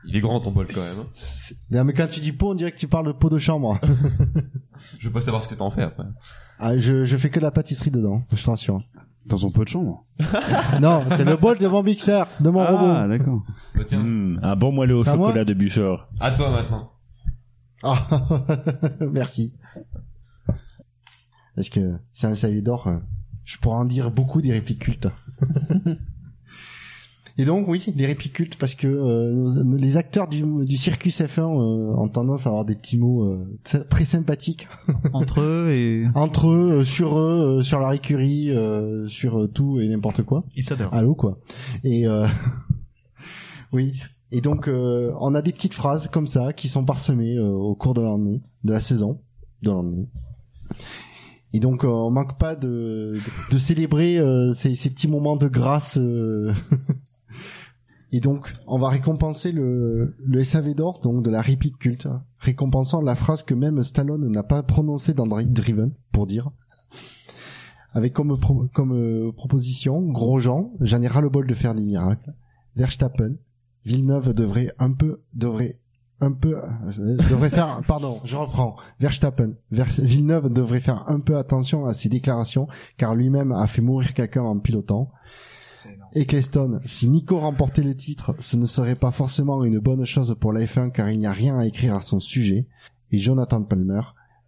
Il 0.07 0.15
est 0.15 0.21
grand 0.21 0.39
ton 0.39 0.51
bol 0.51 0.67
quand 0.71 0.83
même. 0.83 0.99
hein. 0.99 1.07
Non, 1.71 1.83
mais 1.83 1.93
quand 1.93 2.05
tu 2.07 2.19
dis 2.19 2.31
pot, 2.31 2.51
on 2.51 2.53
dirait 2.53 2.71
que 2.71 2.77
tu 2.77 2.87
parles 2.87 3.07
de 3.07 3.11
pot 3.11 3.27
de 3.31 3.39
chambre. 3.39 3.79
Je 4.99 5.07
veux 5.07 5.13
pas 5.13 5.21
savoir 5.21 5.41
ce 5.41 5.47
que 5.47 5.55
t'en 5.55 5.71
fais 5.71 5.81
après. 5.81 6.03
Ah, 6.59 6.77
je, 6.77 7.03
je 7.05 7.17
fais 7.17 7.29
que 7.29 7.39
de 7.39 7.43
la 7.45 7.51
pâtisserie 7.51 7.91
dedans, 7.91 8.23
je 8.33 8.43
te 8.43 8.49
rassure. 8.49 8.81
Dans 9.25 9.37
son 9.37 9.49
pot 9.49 9.63
de 9.63 9.69
chambre. 9.69 10.05
non, 10.81 11.03
c'est 11.15 11.23
le 11.25 11.35
bol 11.35 11.57
de 11.57 11.67
mon 11.67 11.81
mixeur, 11.81 12.27
de 12.39 12.49
mon 12.51 12.59
Ah, 12.61 12.71
robot. 12.71 13.07
d'accord. 13.09 13.43
Bah, 13.73 13.81
tiens, 13.87 14.03
Hmm, 14.03 14.39
un 14.43 14.55
bon 14.55 14.71
moelleux 14.71 14.95
au 14.97 15.03
C'est 15.03 15.09
à 15.09 15.15
moi 15.15 15.29
chocolat 15.29 15.45
de 15.45 15.53
Bûcheur. 15.55 16.07
à 16.19 16.29
toi 16.31 16.51
maintenant. 16.51 16.91
Ah, 17.83 17.97
merci. 19.11 19.53
Parce 21.55 21.69
que 21.69 21.97
c'est 22.13 22.27
un 22.27 22.35
salut 22.35 22.61
d'or. 22.61 22.85
euh, 22.87 22.97
Je 23.45 23.57
pourrais 23.57 23.77
en 23.77 23.85
dire 23.85 24.11
beaucoup 24.11 24.41
des 24.41 24.51
répliques 24.51 24.79
cultes. 24.83 25.07
Et 27.37 27.43
donc 27.43 27.67
oui, 27.67 27.83
des 27.93 28.05
répliques 28.05 28.31
cultes 28.33 28.55
parce 28.55 28.75
que 28.75 28.87
euh, 28.87 29.33
nos- 29.33 29.75
les 29.75 29.97
acteurs 29.97 30.29
du, 30.29 30.41
du 30.65 30.77
circus 30.77 31.19
F1 31.19 31.41
euh, 31.41 31.93
ont 31.97 32.07
tendance 32.07 32.45
à 32.45 32.49
avoir 32.49 32.63
des 32.63 32.75
petits 32.75 32.97
mots 32.97 33.25
euh, 33.25 33.45
très- 33.65 33.83
très 33.83 34.05
sympathiques 34.05 34.69
Entre 35.13 35.41
eux 35.41 35.69
et 35.71 36.05
entre 36.15 36.49
eux, 36.49 36.71
euh, 36.79 36.83
sur 36.85 37.19
eux, 37.19 37.57
euh, 37.59 37.63
sur 37.63 37.79
leur 37.79 37.91
écurie, 37.91 38.51
euh, 38.51 39.07
sur 39.09 39.37
euh, 39.41 39.47
tout 39.47 39.81
et 39.81 39.87
n'importe 39.89 40.23
quoi. 40.23 40.43
ils 40.55 40.63
s'adorent. 40.63 40.93
Allô 40.93 41.13
quoi. 41.13 41.39
Et 41.83 42.07
euh, 42.07 42.25
oui. 43.73 43.93
Et 44.31 44.39
donc 44.41 44.67
euh, 44.69 45.11
on 45.19 45.35
a 45.35 45.41
des 45.41 45.51
petites 45.51 45.73
phrases 45.73 46.07
comme 46.07 46.27
ça 46.27 46.53
qui 46.53 46.67
sont 46.69 46.85
parsemées 46.85 47.35
euh, 47.35 47.49
au 47.49 47.75
cours 47.75 47.93
de 47.93 48.01
l'année, 48.01 48.41
de 48.63 48.71
la 48.71 48.79
saison, 48.81 49.19
de 49.61 49.71
l'année. 49.71 50.07
Et 51.53 51.59
donc 51.59 51.83
euh, 51.83 51.87
on 51.89 52.11
manque 52.11 52.37
pas 52.37 52.55
de, 52.55 52.67
de, 53.17 53.53
de 53.53 53.57
célébrer 53.57 54.17
euh, 54.19 54.53
ces, 54.53 54.75
ces 54.75 54.89
petits 54.89 55.07
moments 55.09 55.35
de 55.35 55.47
grâce. 55.49 55.97
euh. 55.97 56.53
Et 58.15 58.21
donc 58.21 58.53
on 58.65 58.77
va 58.77 58.87
récompenser 58.89 59.51
le, 59.51 60.15
SAV 60.41 60.73
d'or, 60.73 61.01
donc 61.01 61.21
de 61.21 61.29
la 61.29 61.41
réplique 61.41 61.77
culte, 61.79 62.07
récompensant 62.39 63.01
la 63.01 63.13
phrase 63.15 63.43
que 63.43 63.53
même 63.53 63.83
Stallone 63.83 64.29
n'a 64.31 64.43
pas 64.43 64.63
prononcée 64.63 65.13
dans 65.13 65.27
Dri- 65.27 65.49
Driven, 65.49 65.91
pour 66.13 66.25
dire 66.25 66.49
avec 67.93 68.13
comme, 68.13 68.31
euh, 68.93 69.31
proposition 69.31 70.01
Grosjean, 70.01 70.71
j'en 70.81 71.01
ai 71.01 71.07
le 71.21 71.29
bol 71.29 71.47
de 71.47 71.53
faire 71.53 71.73
des 71.73 71.83
miracles. 71.83 72.33
Verstappen, 72.75 73.35
Villeneuve 73.85 74.33
devrait 74.33 74.71
un 74.79 74.91
peu, 74.91 75.21
devrait 75.33 75.79
un 76.21 76.31
peu, 76.33 76.57
euh, 76.57 77.15
devrait 77.29 77.49
faire, 77.49 77.81
pardon, 77.87 78.19
je 78.25 78.35
reprends. 78.35 78.75
Verstappen, 78.99 79.51
Vers- 79.71 79.87
Villeneuve 79.99 80.51
devrait 80.51 80.81
faire 80.81 81.09
un 81.09 81.19
peu 81.21 81.37
attention 81.37 81.85
à 81.85 81.93
ses 81.93 82.09
déclarations, 82.09 82.67
car 82.97 83.15
lui-même 83.15 83.51
a 83.53 83.65
fait 83.67 83.81
mourir 83.81 84.13
quelqu'un 84.13 84.43
en 84.43 84.59
pilotant. 84.59 85.09
Eccleston, 86.13 86.79
si 86.85 87.09
Nico 87.09 87.39
remportait 87.39 87.81
le 87.83 87.95
titre, 87.95 88.35
ce 88.39 88.55
ne 88.57 88.65
serait 88.65 88.95
pas 88.95 89.11
forcément 89.11 89.63
une 89.63 89.79
bonne 89.79 90.05
chose 90.05 90.35
pour 90.39 90.53
la 90.53 90.61
F1 90.61 90.91
car 90.91 91.09
il 91.09 91.19
n'y 91.19 91.27
a 91.27 91.31
rien 91.33 91.57
à 91.59 91.65
écrire 91.65 91.95
à 91.95 92.01
son 92.01 92.19
sujet. 92.19 92.67
Et 93.11 93.17
Jonathan 93.17 93.61
Palmer, 93.63 94.01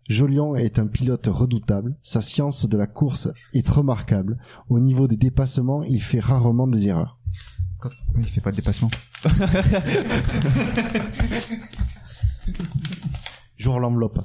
Jolion 0.09 0.55
est 0.55 0.79
un 0.79 0.87
pilote 0.87 1.27
redoutable, 1.27 1.95
sa 2.01 2.21
science 2.21 2.67
de 2.67 2.77
la 2.77 2.87
course 2.87 3.27
est 3.53 3.67
remarquable. 3.67 4.37
Au 4.69 4.79
niveau 4.79 5.07
des 5.07 5.17
dépassements, 5.17 5.83
il 5.83 6.01
fait 6.01 6.19
rarement 6.21 6.67
des 6.67 6.87
erreurs. 6.87 7.19
Quand- 7.79 7.89
Il 8.17 8.23
fait 8.25 8.41
pas 8.41 8.51
de 8.51 8.55
dépassement. 8.55 8.89
Jour 13.57 13.79
l'enveloppe. 13.79 14.19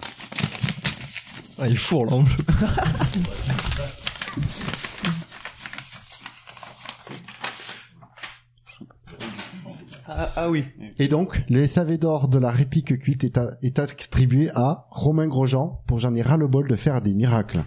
Ah, 1.58 1.68
il 1.68 1.76
fourre 1.76 2.06
l'enveloppe. 2.06 2.52
Ah, 10.14 10.28
ah 10.36 10.50
oui. 10.50 10.64
Et 10.98 11.08
donc, 11.08 11.42
le 11.48 11.66
SAV 11.66 11.96
d'or 11.98 12.28
de 12.28 12.38
la 12.38 12.50
réplique 12.50 12.98
culte 12.98 13.24
est, 13.24 13.38
à- 13.38 13.56
est 13.62 13.78
attribué 13.78 14.50
à 14.54 14.86
Romain 14.90 15.26
Grosjean 15.26 15.80
pour 15.86 15.98
j'en 15.98 16.14
ai 16.14 16.22
ras 16.22 16.36
le 16.36 16.46
bol 16.48 16.68
de 16.68 16.76
faire 16.76 17.00
des 17.00 17.14
miracles. 17.14 17.64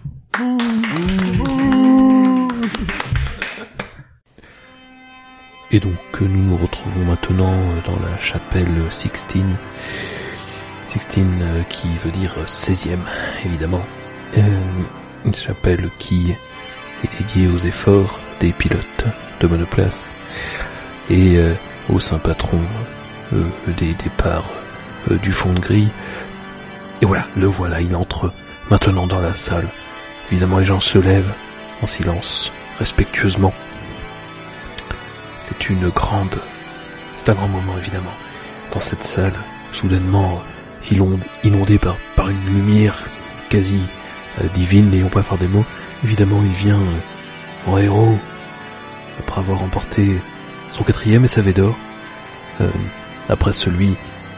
Et 5.72 5.80
donc 5.80 6.20
nous 6.20 6.28
nous 6.42 6.56
retrouvons 6.56 7.04
maintenant 7.04 7.56
dans 7.84 7.98
la 8.00 8.18
chapelle 8.20 8.68
Sixtine. 8.90 9.56
Sixtine 10.86 11.40
euh, 11.42 11.62
qui 11.64 11.88
veut 11.96 12.12
dire 12.12 12.34
16e 12.46 12.98
évidemment. 13.44 13.82
Euh, 14.36 14.42
une 15.24 15.34
chapelle 15.34 15.88
qui 15.98 16.30
est 17.02 17.18
dédiée 17.18 17.48
aux 17.48 17.58
efforts 17.58 18.20
des 18.40 18.52
pilotes 18.52 19.04
de 19.40 19.46
monoplace 19.48 20.14
et 21.10 21.36
euh, 21.36 21.52
au 21.88 22.00
saint 22.00 22.18
patron 22.18 22.60
euh, 23.32 23.44
des 23.78 23.94
départs 23.94 24.50
euh, 25.10 25.16
du 25.18 25.32
fond 25.32 25.52
de 25.52 25.60
grille. 25.60 25.88
Et 27.02 27.06
voilà, 27.06 27.26
le 27.36 27.46
voilà, 27.46 27.80
il 27.80 27.94
entre 27.94 28.32
maintenant 28.70 29.06
dans 29.06 29.20
la 29.20 29.34
salle. 29.34 29.68
Évidemment 30.30 30.58
les 30.58 30.64
gens 30.64 30.80
se 30.80 30.98
lèvent 30.98 31.32
en 31.82 31.86
silence, 31.86 32.52
respectueusement. 32.78 33.52
C'est 35.40 35.68
une 35.70 35.88
grande, 35.90 36.38
c'est 37.16 37.28
un 37.28 37.34
grand 37.34 37.48
moment 37.48 37.76
évidemment. 37.78 38.14
Dans 38.72 38.80
cette 38.80 39.02
salle, 39.04 39.34
soudainement 39.72 40.42
inond- 40.90 41.20
inondée 41.44 41.78
par, 41.78 41.96
par 42.16 42.28
une 42.30 42.44
lumière 42.46 42.96
quasi 43.48 43.80
euh, 44.40 44.48
divine, 44.54 44.90
n'ayons 44.90 45.08
pas 45.08 45.22
peur 45.22 45.38
des 45.38 45.46
mots. 45.46 45.64
Évidemment, 46.02 46.42
il 46.44 46.52
vient 46.52 46.80
en 47.66 47.78
héros 47.78 48.18
après 49.20 49.40
avoir 49.40 49.60
remporté 49.60 50.20
son 50.70 50.84
quatrième 50.84 51.26
SAV 51.26 51.52
d'or, 51.52 51.76
euh, 52.60 52.68
après 53.28 53.52
celui 53.52 53.96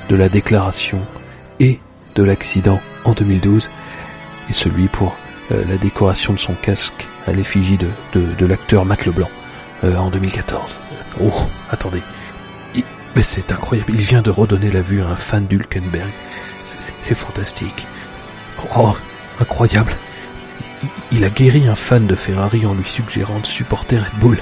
de 0.08 0.16
la 0.16 0.28
déclaration 0.28 1.00
et 1.60 1.78
de 2.14 2.22
l'accident 2.22 2.80
en 3.04 3.12
2012, 3.12 3.70
et 4.48 4.52
celui 4.52 4.88
pour 4.88 5.16
euh, 5.52 5.64
la 5.68 5.76
décoration 5.76 6.32
de 6.32 6.38
son 6.38 6.54
casque 6.54 7.08
à 7.26 7.32
l'effigie 7.32 7.78
de, 7.78 7.88
de, 8.14 8.46
l'acteur 8.46 8.84
Matt 8.84 9.06
Leblanc 9.06 9.30
euh, 9.84 9.96
en 9.96 10.10
2014. 10.10 10.78
Oh, 11.22 11.32
attendez. 11.70 12.02
Mais 13.16 13.22
c'est 13.22 13.50
incroyable, 13.50 13.92
il 13.94 14.00
vient 14.00 14.22
de 14.22 14.30
redonner 14.30 14.70
la 14.70 14.80
vue 14.80 15.02
à 15.02 15.08
un 15.08 15.16
fan 15.16 15.46
d'Hulkenberg. 15.46 16.12
C'est- 16.62 17.14
fantastique. 17.14 17.86
Oh, 18.76 18.94
incroyable. 19.40 19.92
Il 21.10 21.24
a 21.24 21.30
guéri 21.30 21.66
un 21.66 21.74
fan 21.74 22.06
de 22.06 22.14
Ferrari 22.14 22.64
en 22.66 22.74
lui 22.74 22.84
suggérant 22.84 23.40
de 23.40 23.46
supporter 23.46 23.98
Red 23.98 24.20
Bull. 24.20 24.38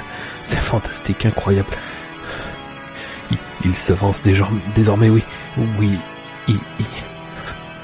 C'est 0.46 0.60
fantastique, 0.62 1.26
incroyable. 1.26 1.68
Il, 3.32 3.38
il 3.64 3.74
s'avance 3.74 4.22
désormais, 4.22 5.08
oui. 5.08 5.24
Oui, 5.80 5.98
il, 6.46 6.54
il- 6.78 6.86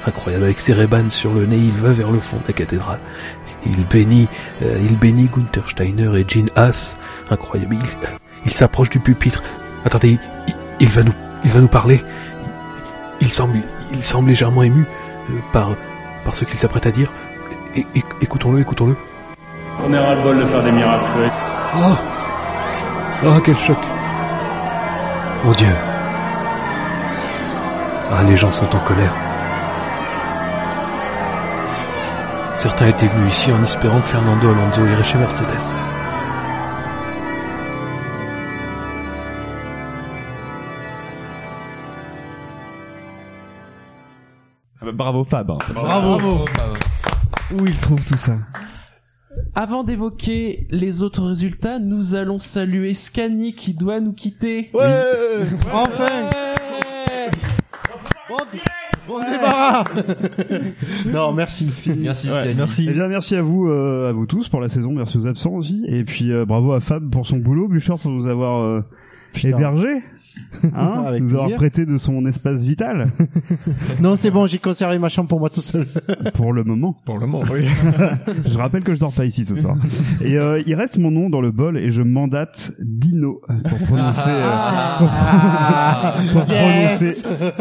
Incroyable, 0.07 0.45
avec 0.45 0.61
ses 0.61 0.73
rébans 0.73 1.11
sur 1.11 1.33
le 1.35 1.45
nez, 1.47 1.57
il 1.57 1.73
va 1.73 1.91
vers 1.91 2.11
le 2.13 2.21
fond 2.21 2.37
de 2.37 2.45
la 2.47 2.53
cathédrale. 2.53 3.01
Il 3.67 3.85
bénit, 3.87 4.29
euh, 4.63 4.79
il 4.81 4.97
bénit 4.97 5.25
Gunther 5.25 5.69
Steiner 5.71 6.17
et 6.21 6.25
Gene 6.29 6.49
Haas. 6.55 6.97
Incroyable, 7.31 7.75
il, 7.81 8.09
il 8.45 8.51
s'approche 8.53 8.91
du 8.91 9.01
pupitre. 9.01 9.43
Attendez, 9.85 10.19
il, 10.47 10.55
il 10.79 10.89
va 10.89 11.03
nous, 11.03 11.15
il 11.45 11.51
va 11.51 11.61
nous 11.61 11.69
parler. 11.69 12.01
Il 13.21 13.33
semble, 13.33 13.59
il 13.93 14.05
semble 14.05 14.29
légèrement 14.29 14.63
ému 14.63 14.87
euh, 15.31 15.35
par, 15.53 15.75
par 16.25 16.35
ce 16.37 16.45
qu'il 16.45 16.59
s'apprête 16.59 16.87
à 16.87 16.93
dire. 16.93 17.11
Écoutons-le, 18.21 18.61
écoutons-le. 18.61 18.97
On 19.85 19.93
est 19.93 19.99
ras-le-bol 19.99 20.39
de 20.39 20.45
faire 20.45 20.63
des 20.63 20.73
miracles. 20.73 21.05
Oh 21.77 21.95
Oh, 23.25 23.41
quel 23.45 23.57
choc 23.57 23.79
Mon 25.45 25.53
Dieu 25.53 25.69
Ah, 28.11 28.23
les 28.25 28.37
gens 28.37 28.51
sont 28.51 28.67
en 28.75 28.81
colère. 28.81 29.13
Certains 32.55 32.89
étaient 32.89 33.07
venus 33.07 33.33
ici 33.35 33.53
en 33.53 33.63
espérant 33.63 34.01
que 34.01 34.09
Fernando 34.09 34.51
Alonso 34.51 34.87
irait 34.87 35.05
chez 35.05 35.19
Mercedes. 35.19 35.81
Ah 44.81 44.85
bah, 44.87 44.93
bravo 44.93 45.25
Fab. 45.25 45.51
hein. 45.51 45.59
Bravo. 45.75 46.45
Où 47.53 47.67
il 47.67 47.77
trouve 47.79 48.03
tout 48.05 48.17
ça? 48.17 48.33
Avant 49.55 49.85
d'évoquer 49.85 50.67
les 50.71 51.03
autres 51.03 51.23
résultats, 51.23 51.79
nous 51.79 52.15
allons 52.15 52.39
saluer 52.39 52.95
Scani 52.95 53.55
qui 53.55 53.75
doit 53.75 54.01
nous 54.01 54.13
quitter. 54.13 54.69
Ouais 54.75 55.03
Enfin 55.73 56.31
Bon 59.07 59.19
débarras 59.19 59.85
Non, 61.07 61.33
merci. 61.33 61.69
Fini. 61.69 62.09
Ouais, 62.09 62.15
Eh 62.79 62.93
bien, 62.93 63.09
merci 63.09 63.35
à 63.37 63.43
vous, 63.43 63.69
euh, 63.69 64.09
à 64.09 64.13
vous 64.13 64.27
tous 64.27 64.49
pour 64.49 64.61
la 64.61 64.69
saison. 64.69 64.93
Merci 64.93 65.19
aux 65.19 65.27
absents 65.27 65.53
aussi. 65.53 65.85
Et 65.89 66.05
puis, 66.05 66.33
euh, 66.33 66.45
bravo 66.45 66.73
à 66.73 66.81
Fab 66.81 67.11
pour 67.11 67.27
son 67.27 67.39
boulot. 67.39 67.69
Bouchard 67.69 67.99
pour 67.99 68.11
nous 68.11 68.27
avoir 68.27 68.63
euh, 68.63 68.81
hébergé. 69.43 70.03
Hein, 70.75 71.05
Avec 71.07 71.23
nous 71.23 71.31
avoir 71.31 71.45
plaisir. 71.45 71.57
prêté 71.59 71.87
de 71.87 71.97
son 71.97 72.25
espace 72.27 72.63
vital. 72.63 73.09
Non, 74.01 74.17
c'est 74.17 74.31
bon, 74.31 74.47
j'ai 74.47 74.59
conservé 74.59 74.99
ma 74.99 75.09
chambre 75.09 75.29
pour 75.29 75.39
moi 75.41 75.51
tout 75.51 75.61
seul. 75.61 75.87
Pour 76.35 76.53
le 76.53 76.65
moment. 76.65 76.97
Pour 77.05 77.19
le 77.19 77.27
moment, 77.27 77.45
oui. 77.53 77.67
je 78.49 78.59
rappelle 78.59 78.83
que 78.83 78.95
je 78.95 79.01
dors 79.01 79.13
pas 79.13 79.25
ici 79.25 79.45
ce 79.45 79.55
soir. 79.55 79.77
Et 80.25 80.37
euh, 80.39 80.63
il 80.67 80.75
reste 80.75 80.99
mon 80.99 81.11
nom 81.11 81.31
dans 81.31 81.41
le 81.41 81.51
bol 81.51 81.77
et 81.79 81.91
je 81.91 82.03
mandate 82.03 82.73
Dino 82.81 83.41
pour 83.69 83.79
prononcer, 83.79 84.21
euh, 84.27 85.01
pour, 86.33 86.45
pour 86.45 86.53
Yes 86.55 87.23
prononcer 87.23 87.53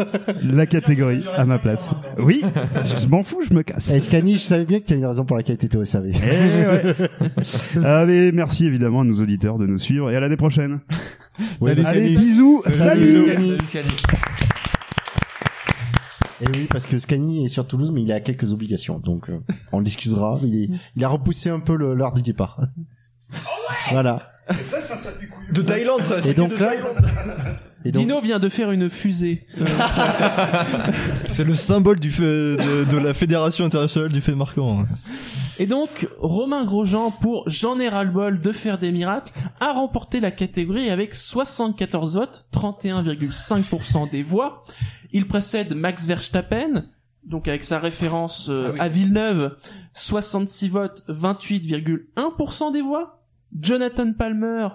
la 0.42 0.66
catégorie 0.66 1.24
à 1.36 1.44
ma 1.44 1.58
place. 1.58 1.90
Oui, 2.18 2.42
je, 2.84 2.96
je 3.02 3.08
m'en 3.08 3.22
fous, 3.22 3.40
je 3.48 3.54
me 3.54 3.62
casse. 3.62 3.90
Eh, 3.94 4.00
Scani, 4.00 4.34
je 4.34 4.38
savais 4.38 4.64
bien 4.64 4.80
que 4.80 4.86
tu 4.86 4.94
as 4.94 4.96
une 4.96 5.06
raison 5.06 5.24
pour 5.24 5.36
laquelle 5.36 5.58
tu 5.58 5.66
étais 5.66 5.76
au 5.78 5.84
SAV. 5.84 6.10
Eh 6.14 6.66
ouais. 6.66 6.94
Ah, 7.84 8.04
mais 8.06 8.32
merci 8.32 8.66
évidemment 8.66 9.00
à 9.00 9.04
nos 9.04 9.20
auditeurs 9.20 9.58
de 9.58 9.66
nous 9.66 9.78
suivre 9.78 10.10
et 10.10 10.16
à 10.16 10.20
l'année 10.20 10.36
prochaine. 10.36 10.80
Salut, 11.60 11.84
Allez, 11.86 12.16
bisous, 12.16 12.62
Salut, 12.66 13.26
salut. 13.32 13.58
Scani. 13.66 13.88
Et 16.40 16.46
oui, 16.56 16.66
parce 16.68 16.86
que 16.86 16.98
Scani 16.98 17.44
est 17.44 17.48
sur 17.48 17.66
Toulouse, 17.66 17.90
mais 17.92 18.02
il 18.02 18.10
a 18.12 18.20
quelques 18.20 18.52
obligations, 18.52 18.98
donc 18.98 19.30
euh, 19.30 19.38
on 19.70 19.78
l'excusera. 19.80 20.40
Il, 20.42 20.56
est- 20.64 20.70
il 20.96 21.04
a 21.04 21.08
repoussé 21.08 21.50
un 21.50 21.60
peu 21.60 21.76
le- 21.76 21.94
l'heure 21.94 22.12
du 22.12 22.22
départ. 22.22 22.60
voilà. 23.90 24.28
Ça, 24.48 24.80
ça, 24.80 24.96
ça 24.96 25.10
fait 25.12 25.26
couillon. 25.26 25.52
De 25.52 25.62
Thaïlande, 25.62 26.02
ça. 26.04 26.18
Et 26.18 26.20
c'est 26.22 26.34
donc 26.34 26.50
de 26.50 26.56
là- 26.56 26.66
Thaïlande. 26.70 26.96
Et 27.84 27.90
donc, 27.90 28.02
Dino 28.06 28.20
vient 28.20 28.38
de 28.38 28.48
faire 28.48 28.70
une 28.70 28.88
fusée. 28.88 29.44
C'est 31.28 31.44
le 31.44 31.54
symbole 31.54 31.98
du 31.98 32.10
fait 32.10 32.22
de, 32.22 32.84
de 32.84 32.96
la 32.98 33.12
Fédération 33.14 33.64
internationale 33.64 34.12
du 34.12 34.20
fait 34.20 34.34
marquant. 34.34 34.84
Et 35.58 35.66
donc, 35.66 36.08
Romain 36.18 36.64
Grosjean, 36.64 37.10
pour 37.10 37.42
J'en 37.48 37.78
ai 37.80 37.88
ras-le-bol 37.88 38.40
de 38.40 38.52
faire 38.52 38.78
des 38.78 38.92
miracles, 38.92 39.32
a 39.60 39.72
remporté 39.72 40.20
la 40.20 40.30
catégorie 40.30 40.90
avec 40.90 41.14
74 41.14 42.16
votes, 42.16 42.46
31,5% 42.54 44.10
des 44.10 44.22
voix. 44.22 44.62
Il 45.12 45.26
précède 45.26 45.74
Max 45.74 46.06
Verstappen, 46.06 46.84
donc 47.24 47.48
avec 47.48 47.64
sa 47.64 47.78
référence 47.80 48.46
euh, 48.48 48.72
à 48.78 48.88
Villeneuve, 48.88 49.56
66 49.94 50.68
votes, 50.68 51.04
28,1% 51.08 52.72
des 52.72 52.80
voix. 52.80 53.21
Jonathan 53.60 54.12
Palmer, 54.12 54.68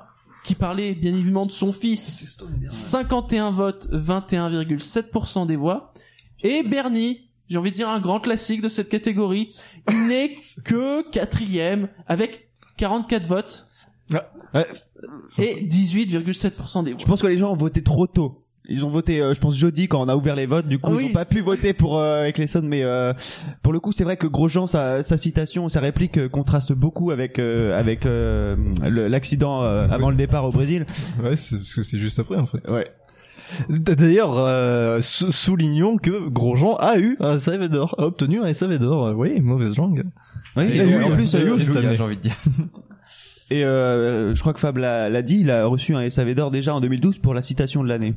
qui 0.44 0.56
parlait 0.56 0.94
bien 0.94 1.14
évidemment 1.14 1.46
de 1.46 1.52
son 1.52 1.72
fils, 1.72 2.38
51 2.70 3.52
votes, 3.52 3.88
21,7% 3.92 5.48
des 5.48 5.56
voix. 5.56 5.94
Et 6.42 6.64
Bernie, 6.64 7.30
j'ai 7.50 7.58
envie 7.58 7.72
de 7.72 7.76
dire 7.76 7.90
un 7.90 8.00
grand 8.00 8.20
classique 8.20 8.62
de 8.62 8.70
cette 8.70 8.90
catégorie, 8.90 9.54
il 9.90 10.08
n'est 10.08 10.36
que 10.64 11.10
quatrième 11.12 11.90
avec 12.08 12.50
44 12.78 13.26
votes 13.26 13.68
et 15.38 15.66
18,7% 15.66 16.84
des 16.84 16.92
voix. 16.92 17.00
Je 17.00 17.06
pense 17.06 17.22
que 17.22 17.28
les 17.28 17.38
gens 17.38 17.52
ont 17.52 17.58
voté 17.58 17.84
trop 17.84 18.08
tôt. 18.08 18.47
Ils 18.70 18.84
ont 18.84 18.90
voté, 18.90 19.22
euh, 19.22 19.34
je 19.34 19.40
pense 19.40 19.56
jeudi 19.58 19.88
quand 19.88 20.02
on 20.02 20.10
a 20.10 20.16
ouvert 20.16 20.36
les 20.36 20.46
votes. 20.46 20.68
Du 20.68 20.78
coup, 20.80 20.92
ils 20.94 20.98
oui, 20.98 21.06
ont 21.10 21.14
pas 21.14 21.26
pu 21.26 21.40
voter 21.42 21.74
pour 21.74 21.98
euh, 22.00 22.22
avec 22.22 22.38
les 22.38 22.48
sonnes. 22.48 22.68
Mais 22.68 22.84
euh, 22.84 23.14
pour 23.64 23.72
le 23.74 23.80
coup, 23.80 23.92
c'est 23.94 24.04
vrai 24.04 24.18
que 24.18 24.28
Grosjean, 24.28 24.68
sa, 24.68 25.04
sa 25.04 25.16
citation, 25.18 25.70
sa 25.70 25.80
réplique 25.80 26.18
euh, 26.18 26.28
contraste 26.30 26.74
beaucoup 26.74 27.12
avec 27.12 27.40
euh, 27.40 27.78
avec 27.80 28.06
euh, 28.06 28.56
l'accident 28.84 29.64
euh, 29.64 29.88
avant 29.90 30.10
le 30.10 30.16
départ 30.18 30.44
au 30.46 30.52
Brésil. 30.52 30.86
Ouais, 31.24 31.30
parce 31.36 31.76
que 31.76 31.82
c'est 31.82 31.98
juste 32.00 32.20
après 32.20 32.36
en 32.38 32.46
fait. 32.46 32.68
Ouais. 32.70 32.92
D'ailleurs, 33.70 34.38
euh, 34.38 35.00
sou- 35.00 35.32
soulignons 35.32 35.96
que 35.98 36.28
Grosjean 36.28 36.76
a 36.76 37.00
eu 37.00 37.16
un 37.22 37.38
SAV 37.40 37.70
d'or, 37.70 37.96
a 37.98 38.04
obtenu 38.04 38.42
un 38.42 38.54
SAV 38.54 38.78
d'or. 38.78 39.14
Oui, 39.16 39.40
mauvaise 39.40 39.78
langue. 39.78 40.04
Oui, 40.58 40.66
Et 40.66 40.78
et 40.78 41.02
en 41.04 41.12
plus, 41.12 41.32
j'ai 41.32 41.50
envie 41.50 41.66
de 42.18 42.22
dire. 42.22 42.36
Et 43.50 43.64
euh, 43.64 44.36
je 44.36 44.42
crois 44.42 44.54
que 44.54 44.60
Fab 44.60 44.78
l'a 44.78 45.10
l'a 45.10 45.22
dit, 45.22 45.40
il 45.40 45.52
a 45.52 45.66
reçu 45.66 45.96
un 45.96 46.10
SAV 46.10 46.36
d'or 46.36 46.52
déjà 46.52 46.76
en 46.76 46.82
2012 46.82 47.20
pour 47.20 47.34
la 47.34 47.42
citation 47.42 47.82
de 47.82 47.88
l'année. 47.88 48.14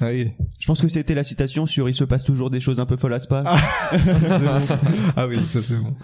Ah 0.00 0.08
oui. 0.08 0.32
Je 0.60 0.66
pense 0.66 0.82
que 0.82 0.88
c'était 0.88 1.14
la 1.14 1.24
citation 1.24 1.66
sur 1.66 1.88
il 1.88 1.94
se 1.94 2.04
passe 2.04 2.22
toujours 2.24 2.50
des 2.50 2.60
choses 2.60 2.80
un 2.80 2.86
peu 2.86 2.96
folles 2.96 3.14
à 3.14 3.20
Spa. 3.20 3.42
Bon. 3.92 4.76
Ah 5.16 5.26
oui, 5.26 5.42
ça 5.44 5.62
c'est 5.62 5.76
bon. 5.76 5.94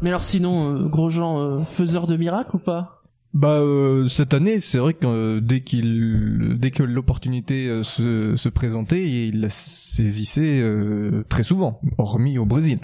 Mais 0.00 0.08
alors 0.08 0.22
sinon, 0.22 0.74
euh, 0.74 0.88
Grosjean, 0.88 1.38
euh, 1.38 1.60
faiseur 1.60 2.08
de 2.08 2.16
miracles 2.16 2.56
ou 2.56 2.58
pas? 2.58 3.02
Bah 3.34 3.60
euh, 3.60 4.08
cette 4.08 4.34
année, 4.34 4.60
c'est 4.60 4.78
vrai 4.78 4.92
que 4.92 5.06
euh, 5.06 5.40
dès 5.40 5.62
qu'il, 5.62 6.56
dès 6.58 6.70
que 6.70 6.82
l'opportunité 6.82 7.66
euh, 7.66 7.82
se, 7.82 8.36
se 8.36 8.48
présentait, 8.50 9.08
il 9.08 9.40
la 9.40 9.48
saisissait 9.48 10.60
euh, 10.60 11.24
très 11.30 11.42
souvent, 11.42 11.80
hormis 11.96 12.36
au 12.36 12.44
Brésil. 12.44 12.80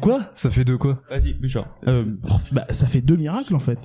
Quoi 0.00 0.22
Ça 0.34 0.50
fait 0.50 0.64
deux 0.64 0.78
quoi 0.78 1.00
Vas-y, 1.10 1.32
Bouchard. 1.34 1.66
Euh, 1.86 2.04
bah, 2.52 2.66
ça 2.70 2.86
fait 2.86 3.00
deux 3.00 3.16
miracles 3.16 3.54
en 3.54 3.60
fait. 3.60 3.78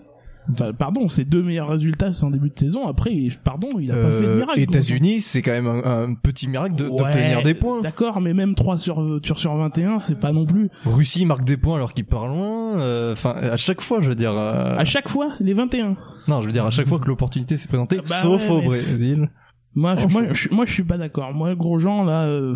Enfin, 0.52 0.74
pardon, 0.74 1.08
c'est 1.08 1.24
deux 1.24 1.42
meilleurs 1.42 1.70
résultats 1.70 2.12
c'est 2.12 2.26
en 2.26 2.30
début 2.30 2.50
de 2.50 2.60
saison. 2.60 2.86
Après, 2.86 3.12
pardon, 3.46 3.70
il 3.80 3.90
a 3.92 3.96
pas 3.96 4.12
fait 4.12 4.24
de 4.24 4.28
Euh, 4.28 4.36
miracle. 4.40 4.60
États-Unis, 4.60 5.22
c'est 5.22 5.42
quand 5.42 5.52
même 5.54 5.68
un, 5.68 6.04
un 6.10 6.14
petit 6.16 6.50
miracle 6.50 6.76
de- 6.76 6.86
Ouais, 6.86 6.98
d'obtenir 6.98 7.44
des 7.44 7.54
points. 7.54 7.80
D'accord, 7.82 8.20
mais 8.20 8.34
même 8.34 8.54
3 8.54 8.78
sur, 8.78 9.20
sur, 9.24 9.40
sur 9.40 9.56
21, 9.56 10.02
c'est 10.02 10.20
pas 10.20 10.34
non 10.34 10.46
plus. 10.46 10.70
Russie 10.86 11.26
marque 11.26 11.46
des 11.46 11.56
points 11.56 11.78
alors 11.78 11.94
qu'il 11.94 12.04
part 12.04 12.28
loin. 12.28 12.78
euh, 12.78 13.14
Enfin, 13.14 13.32
à 13.32 13.56
chaque 13.56 13.80
fois, 13.80 14.02
je 14.02 14.10
veux 14.10 14.16
dire. 14.16 14.34
euh, 14.34 14.76
À 14.78 14.84
chaque 14.84 15.08
fois, 15.08 15.30
les 15.40 15.54
21. 15.54 15.96
Non, 16.28 16.42
je 16.42 16.48
veux 16.48 16.52
dire 16.54 16.66
à 16.66 16.72
chaque 16.72 16.88
fois 16.90 17.00
que 17.00 17.08
l'opportunité 17.08 17.56
s'est 17.56 17.70
présentée, 17.70 17.98
Bah 17.98 18.04
sauf 18.22 18.50
ouais, 18.50 18.56
au 18.58 18.62
Brésil. 18.64 19.30
Moi, 19.76 19.96
je- 19.96 20.08
moi, 20.08 20.34
je- 20.34 20.50
moi, 20.50 20.66
je 20.66 20.72
suis 20.74 20.84
pas 20.84 20.98
d'accord. 20.98 21.34
Moi, 21.34 21.56
Grosjean, 21.56 22.04
là, 22.04 22.26
euh, 22.26 22.54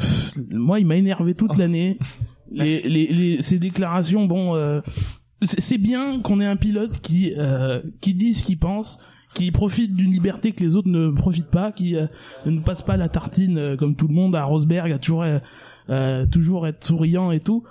moi, 0.51 0.79
il 0.79 0.85
m'a 0.85 0.95
énervé 0.95 1.33
toute 1.33 1.51
Oh. 1.55 1.57
l'année. 1.57 1.97
Les, 2.51 2.81
les, 2.83 3.07
les, 3.07 3.41
ces 3.41 3.57
déclarations, 3.59 4.25
bon, 4.25 4.55
euh, 4.55 4.81
c'est 5.41 5.77
bien 5.79 6.19
qu'on 6.21 6.39
ait 6.39 6.45
un 6.45 6.55
pilote 6.55 6.99
qui, 7.01 7.33
euh, 7.37 7.81
qui 8.01 8.13
dit 8.13 8.33
ce 8.33 8.43
qu'il 8.43 8.59
pense, 8.59 8.99
qui 9.33 9.51
profite 9.51 9.95
d'une 9.95 10.11
liberté 10.11 10.51
que 10.51 10.63
les 10.63 10.75
autres 10.75 10.89
ne 10.89 11.09
profitent 11.09 11.49
pas, 11.51 11.71
qui 11.71 11.95
euh, 11.95 12.07
ne 12.45 12.59
passe 12.59 12.81
pas 12.83 12.97
la 12.97 13.09
tartine 13.09 13.57
euh, 13.57 13.75
comme 13.75 13.95
tout 13.95 14.07
le 14.07 14.13
monde 14.13 14.35
à 14.35 14.43
Rosberg, 14.43 14.91
à 14.91 14.97
toujours 14.99 15.25
euh, 15.89 16.25
toujours 16.27 16.67
être 16.67 16.83
souriant 16.85 17.31
et 17.31 17.39
tout. 17.39 17.63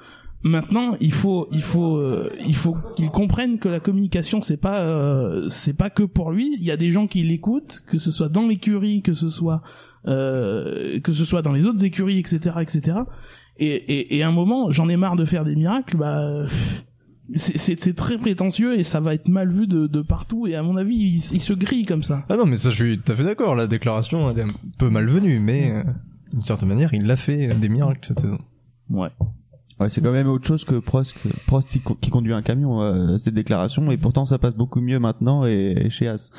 Maintenant, 0.47 0.95
il 1.01 1.13
faut 1.13 1.49
il 1.51 1.61
faut 1.63 1.97
euh, 1.97 2.31
il 2.47 2.55
faut 2.55 2.77
qu'il 2.95 3.11
comprenne 3.11 3.59
que 3.59 3.69
la 3.69 3.81
communication 3.81 4.43
c'est 4.43 4.57
pas 4.57 4.81
euh, 4.83 5.49
c'est 5.49 5.75
pas 5.77 5.91
que 5.91 6.05
pour 6.05 6.31
lui. 6.31 6.55
Il 6.59 6.63
y 6.65 6.71
a 6.71 6.77
des 6.77 6.93
gens 6.93 7.07
qui 7.09 7.23
l'écoutent, 7.25 7.83
que 7.87 7.99
ce 7.99 8.13
soit 8.13 8.29
dans 8.29 8.47
l'écurie, 8.47 9.03
que 9.03 9.13
ce 9.13 9.29
soit 9.29 9.63
euh, 10.07 11.01
que 11.01 11.13
ce 11.13 11.25
soit 11.25 11.43
dans 11.43 11.53
les 11.53 11.67
autres 11.67 11.85
écuries, 11.85 12.19
etc., 12.21 12.57
etc. 12.61 12.99
Et, 13.59 13.67
et, 13.75 14.17
et 14.17 14.23
à 14.23 14.29
un 14.29 14.33
moment, 14.33 14.71
j'en 14.71 14.89
ai 14.89 14.97
marre 14.97 15.17
de 15.17 15.25
faire 15.25 15.45
des 15.45 15.57
miracles. 15.57 15.97
Bah, 15.97 16.47
c'est- 17.35 17.95
très 17.97 18.19
prétentieux 18.19 18.79
et 18.79 18.85
ça 18.85 19.01
va 19.01 19.15
être 19.15 19.29
mal 19.29 19.49
vu 19.51 19.67
de, 19.67 19.87
de 19.89 20.01
partout. 20.03 20.47
Et 20.47 20.55
à 20.55 20.63
mon 20.63 20.77
avis, 20.77 20.95
il, 20.95 21.15
il 21.17 21.41
se 21.41 21.53
grille 21.55 21.85
comme 21.87 22.03
ça. 22.05 22.25
Ah 22.29 22.37
non, 22.37 22.47
mais 22.47 22.57
ça, 22.57 22.71
je 22.71 22.77
suis 22.85 22.99
tout 22.99 23.11
à 23.11 23.17
fait 23.17 23.25
d'accord. 23.25 23.57
La 23.57 23.67
déclaration, 23.67 24.31
elle 24.31 24.39
est 24.39 24.43
un 24.43 24.55
peu 24.79 24.91
malvenue, 24.91 25.41
mais 25.41 25.73
euh, 25.73 25.83
d'une 26.33 26.45
certaine 26.45 26.69
manière, 26.69 26.95
il 26.95 27.05
l'a 27.07 27.17
fait 27.17 27.51
euh, 27.51 27.55
des 27.55 27.69
miracles 27.69 28.07
cette 28.07 28.21
saison. 28.21 28.39
Ouais. 28.91 29.09
Ouais, 29.79 29.91
c'est 29.91 30.01
quand 30.01 30.13
même 30.13 30.29
autre 30.29 30.47
chose 30.47 30.65
que 30.65 30.77
Prost, 30.77 31.17
Prost 31.47 31.69
qui, 31.69 31.83
qui 32.01 32.11
conduit 32.11 32.33
un 32.33 32.41
camion, 32.43 32.81
euh, 32.83 33.19
cette 33.19 33.35
déclaration, 33.35 33.91
et 33.91 33.99
pourtant 33.99 34.25
ça 34.25 34.39
passe 34.39 34.55
beaucoup 34.55 34.81
mieux 34.81 34.99
maintenant 34.99 35.45
et, 35.47 35.75
et 35.85 35.91
chez 35.91 36.09
As. 36.09 36.31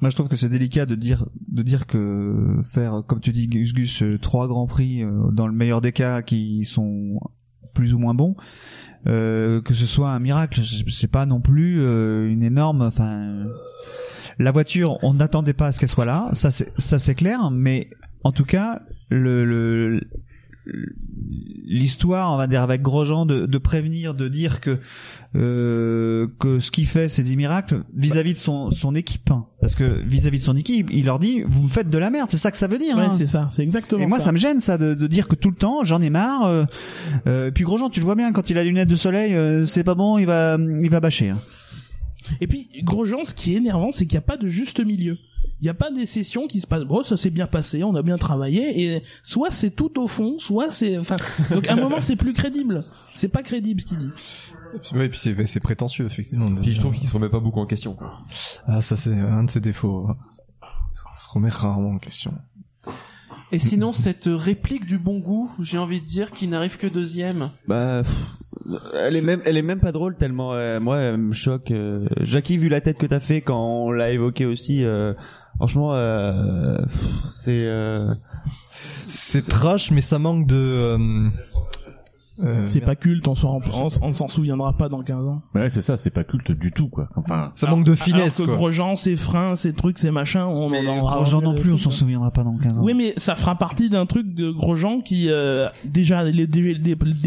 Moi, 0.00 0.10
je 0.10 0.14
trouve 0.14 0.28
que 0.28 0.36
c'est 0.36 0.50
délicat 0.50 0.84
de 0.84 0.94
dire 0.94 1.24
de 1.48 1.62
dire 1.62 1.86
que 1.86 2.56
faire, 2.64 3.02
comme 3.06 3.20
tu 3.20 3.32
dis, 3.32 3.46
Gus 3.48 3.72
Gus, 3.72 4.02
euh, 4.02 4.18
trois 4.18 4.46
grands 4.48 4.66
prix 4.66 5.02
euh, 5.02 5.30
dans 5.32 5.46
le 5.46 5.54
meilleur 5.54 5.80
des 5.80 5.92
cas 5.92 6.20
qui 6.20 6.64
sont 6.66 7.18
plus 7.72 7.94
ou 7.94 7.98
moins 7.98 8.12
bons, 8.12 8.36
euh, 9.06 9.62
que 9.62 9.72
ce 9.72 9.86
soit 9.86 10.10
un 10.10 10.18
miracle. 10.18 10.60
C'est- 10.62 10.84
C'est 10.90 11.06
pas 11.10 11.24
non 11.24 11.40
plus 11.40 11.80
euh, 11.80 12.28
une 12.30 12.42
énorme. 12.42 12.82
Enfin, 12.82 13.46
la 14.38 14.50
voiture, 14.50 14.98
on 15.02 15.14
n'attendait 15.14 15.54
pas 15.54 15.68
à 15.68 15.72
ce 15.72 15.80
qu'elle 15.80 15.88
soit 15.88 16.04
là. 16.04 16.28
Ça, 16.34 16.50
c'est 16.50 16.70
ça, 16.76 16.98
c'est 16.98 17.14
clair. 17.14 17.50
Mais 17.50 17.88
en 18.24 18.32
tout 18.32 18.44
cas, 18.44 18.82
le, 19.08 19.44
le 19.46 20.02
l'histoire, 21.66 22.32
on 22.32 22.36
va 22.36 22.46
dire 22.46 22.62
avec 22.62 22.82
Grosjean, 22.82 23.26
de, 23.26 23.46
de 23.46 23.58
prévenir, 23.58 24.14
de 24.14 24.28
dire 24.28 24.60
que 24.60 24.78
euh, 25.36 26.28
que 26.38 26.60
ce 26.60 26.70
qu'il 26.70 26.86
fait, 26.86 27.08
c'est 27.08 27.22
des 27.22 27.34
miracles 27.36 27.82
vis-à-vis 27.94 28.34
de 28.34 28.38
son 28.38 28.70
son 28.70 28.94
équipe, 28.94 29.30
hein. 29.30 29.46
parce 29.60 29.74
que 29.74 30.00
vis-à-vis 30.06 30.38
de 30.38 30.44
son 30.44 30.56
équipe, 30.56 30.88
il 30.92 31.06
leur 31.06 31.18
dit 31.18 31.42
vous 31.46 31.64
me 31.64 31.68
faites 31.68 31.90
de 31.90 31.98
la 31.98 32.10
merde, 32.10 32.28
c'est 32.30 32.38
ça 32.38 32.50
que 32.50 32.56
ça 32.56 32.66
veut 32.66 32.78
dire. 32.78 32.96
Ouais, 32.96 33.04
hein. 33.04 33.10
c'est 33.10 33.26
ça, 33.26 33.48
c'est 33.50 33.62
exactement 33.62 34.02
Et 34.02 34.06
moi, 34.06 34.18
ça. 34.18 34.26
ça 34.26 34.32
me 34.32 34.38
gêne 34.38 34.60
ça 34.60 34.78
de, 34.78 34.94
de 34.94 35.06
dire 35.06 35.26
que 35.28 35.34
tout 35.34 35.50
le 35.50 35.56
temps, 35.56 35.82
j'en 35.84 36.00
ai 36.00 36.10
marre. 36.10 36.44
Euh, 36.46 36.64
euh, 37.26 37.50
puis 37.50 37.64
Grosjean, 37.64 37.90
tu 37.90 38.00
le 38.00 38.04
vois 38.04 38.14
bien 38.14 38.32
quand 38.32 38.48
il 38.50 38.58
a 38.58 38.62
les 38.62 38.68
lunettes 38.68 38.88
de 38.88 38.96
soleil, 38.96 39.34
euh, 39.34 39.66
c'est 39.66 39.84
pas 39.84 39.94
bon, 39.94 40.18
il 40.18 40.26
va 40.26 40.56
il 40.58 40.90
va 40.90 41.00
bâcher. 41.00 41.30
hein. 41.30 41.38
Et 42.40 42.46
puis 42.46 42.68
Grosjean, 42.82 43.24
ce 43.24 43.34
qui 43.34 43.54
est 43.54 43.56
énervant, 43.56 43.90
c'est 43.92 44.06
qu'il 44.06 44.14
n'y 44.16 44.24
a 44.24 44.26
pas 44.26 44.36
de 44.36 44.48
juste 44.48 44.84
milieu. 44.84 45.18
Il 45.64 45.68
n'y 45.68 45.70
a 45.70 45.74
pas 45.74 45.90
des 45.90 46.04
sessions 46.04 46.46
qui 46.46 46.60
se 46.60 46.66
passent. 46.66 46.84
Bon, 46.84 47.02
ça 47.02 47.16
s'est 47.16 47.30
bien 47.30 47.46
passé, 47.46 47.82
on 47.84 47.94
a 47.94 48.02
bien 48.02 48.18
travaillé, 48.18 48.82
et 48.82 49.02
soit 49.22 49.50
c'est 49.50 49.70
tout 49.70 49.98
au 49.98 50.06
fond, 50.06 50.36
soit 50.36 50.70
c'est. 50.70 50.98
Enfin, 50.98 51.16
donc 51.50 51.66
à 51.68 51.72
un 51.72 51.76
moment 51.76 52.02
c'est 52.02 52.16
plus 52.16 52.34
crédible. 52.34 52.84
C'est 53.14 53.30
pas 53.30 53.42
crédible 53.42 53.80
ce 53.80 53.86
qu'il 53.86 53.96
dit. 53.96 54.10
Ouais, 54.92 55.06
et 55.06 55.08
puis 55.08 55.18
c'est 55.18 55.34
c'est 55.46 55.60
prétentieux, 55.60 56.04
effectivement. 56.04 56.54
Puis 56.56 56.72
je 56.72 56.80
trouve 56.80 56.94
qu'il 56.94 57.08
se 57.08 57.14
remet 57.14 57.30
pas 57.30 57.40
beaucoup 57.40 57.60
en 57.60 57.66
question. 57.66 57.94
Quoi. 57.94 58.12
Ah, 58.66 58.82
ça, 58.82 58.94
c'est 58.96 59.14
un 59.14 59.44
de 59.44 59.50
ses 59.50 59.60
défauts. 59.60 60.06
Ça 60.60 61.24
se 61.24 61.30
remet 61.32 61.48
rarement 61.48 61.92
en 61.92 61.98
question. 61.98 62.34
Et 63.50 63.58
sinon, 63.58 63.92
cette 63.92 64.28
réplique 64.30 64.84
du 64.84 64.98
bon 64.98 65.18
goût, 65.18 65.50
j'ai 65.60 65.78
envie 65.78 66.02
de 66.02 66.06
dire 66.06 66.32
qu'il 66.32 66.50
n'arrive 66.50 66.76
que 66.76 66.88
deuxième. 66.88 67.48
Bah, 67.68 68.02
pff, 68.02 68.14
elle 68.94 69.16
est 69.16 69.24
même, 69.24 69.40
elle 69.44 69.56
est 69.56 69.62
même 69.62 69.80
pas 69.80 69.92
drôle 69.92 70.16
tellement, 70.16 70.52
euh, 70.52 70.80
moi, 70.80 70.98
elle 70.98 71.18
me 71.18 71.32
choque. 71.32 71.70
Euh, 71.70 72.06
Jackie, 72.20 72.58
vu 72.58 72.68
la 72.68 72.80
tête 72.80 72.98
que 72.98 73.06
t'as 73.06 73.20
fait 73.20 73.40
quand 73.40 73.86
on 73.86 73.90
l'a 73.90 74.10
évoqué 74.10 74.44
aussi, 74.46 74.84
euh, 74.84 75.14
franchement, 75.56 75.94
euh, 75.94 76.78
c'est. 77.32 77.64
Euh, 77.66 78.12
C'est 79.02 79.46
trash, 79.46 79.90
mais 79.90 80.00
ça 80.00 80.18
manque 80.18 80.46
de. 80.46 80.54
euh, 80.56 81.28
euh, 82.42 82.66
C'est 82.66 82.80
pas 82.80 82.96
culte, 82.96 83.28
on 83.28 83.36
s'en 83.36 83.60
on, 83.72 83.88
on 84.02 84.12
s'en 84.12 84.26
souviendra 84.26 84.72
pas 84.76 84.88
dans 84.88 85.02
15 85.04 85.28
ans. 85.28 85.40
Ouais, 85.54 85.70
c'est 85.70 85.82
ça, 85.82 85.96
c'est 85.96 86.10
pas 86.10 86.24
culte 86.24 86.50
du 86.50 86.72
tout, 86.72 86.88
quoi. 86.88 87.08
Enfin, 87.14 87.52
Ça 87.54 87.68
manque 87.70 87.84
de 87.84 87.94
finesse, 87.94 88.40
Alors 88.40 88.48
que 88.50 88.56
quoi. 88.56 88.68
Grosjean, 88.70 88.96
ses 88.96 89.14
freins, 89.14 89.54
ses 89.54 89.72
trucs, 89.72 89.98
ses 89.98 90.10
machins, 90.10 90.40
on 90.40 90.72
en 90.72 90.98
aura 90.98 91.14
Grosjean 91.16 91.42
non 91.42 91.54
plus, 91.54 91.72
on 91.72 91.78
s'en 91.78 91.92
souviendra 91.92 92.32
pas 92.32 92.42
dans 92.42 92.56
15 92.56 92.80
ans. 92.80 92.82
Oui, 92.82 92.92
mais 92.94 93.14
ça 93.18 93.36
fera 93.36 93.54
partie 93.54 93.88
d'un 93.88 94.06
truc 94.06 94.34
de 94.34 94.50
Grosjean 94.50 95.00
qui, 95.00 95.28
euh, 95.30 95.68
déjà, 95.84 96.24
dès 96.28 96.44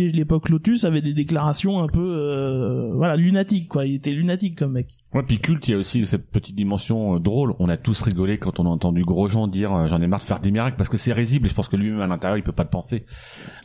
l'époque 0.09 0.49
Lotus, 0.49 0.83
avait 0.83 1.01
des 1.01 1.13
déclarations 1.13 1.79
un 1.81 1.87
peu, 1.87 2.01
euh, 2.01 2.91
voilà, 2.93 3.15
lunatiques, 3.15 3.69
quoi. 3.69 3.85
Il 3.85 3.95
était 3.95 4.11
lunatique 4.11 4.57
comme 4.57 4.73
mec. 4.73 4.96
Ouais, 5.13 5.23
puis 5.23 5.39
culte, 5.39 5.67
il 5.67 5.71
y 5.71 5.73
a 5.73 5.77
aussi 5.77 6.05
cette 6.05 6.29
petite 6.29 6.55
dimension 6.55 7.15
euh, 7.15 7.19
drôle. 7.19 7.55
On 7.59 7.69
a 7.69 7.77
tous 7.77 8.01
rigolé 8.01 8.37
quand 8.37 8.59
on 8.59 8.65
a 8.65 8.69
entendu 8.69 9.03
Grosjean 9.03 9.47
dire 9.47 9.73
euh, 9.73 9.87
j'en 9.87 10.01
ai 10.01 10.07
marre 10.07 10.19
de 10.19 10.25
faire 10.25 10.41
des 10.41 10.51
miracles 10.51 10.77
parce 10.77 10.89
que 10.89 10.97
c'est 10.97 11.13
risible 11.13 11.47
je 11.47 11.53
pense 11.53 11.69
que 11.69 11.77
lui-même 11.77 12.01
à 12.01 12.07
l'intérieur 12.07 12.37
il 12.37 12.43
peut 12.43 12.51
pas 12.51 12.63
le 12.63 12.69
penser. 12.69 13.05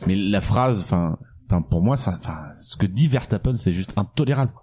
Mais 0.07 0.15
la 0.15 0.41
phrase, 0.41 0.83
enfin, 0.83 1.17
pour 1.69 1.81
moi, 1.81 1.97
ça, 1.97 2.19
ce 2.61 2.77
que 2.77 2.85
dit 2.85 3.07
Verstappen, 3.07 3.55
c'est 3.55 3.73
juste 3.73 3.93
intolérable. 3.97 4.53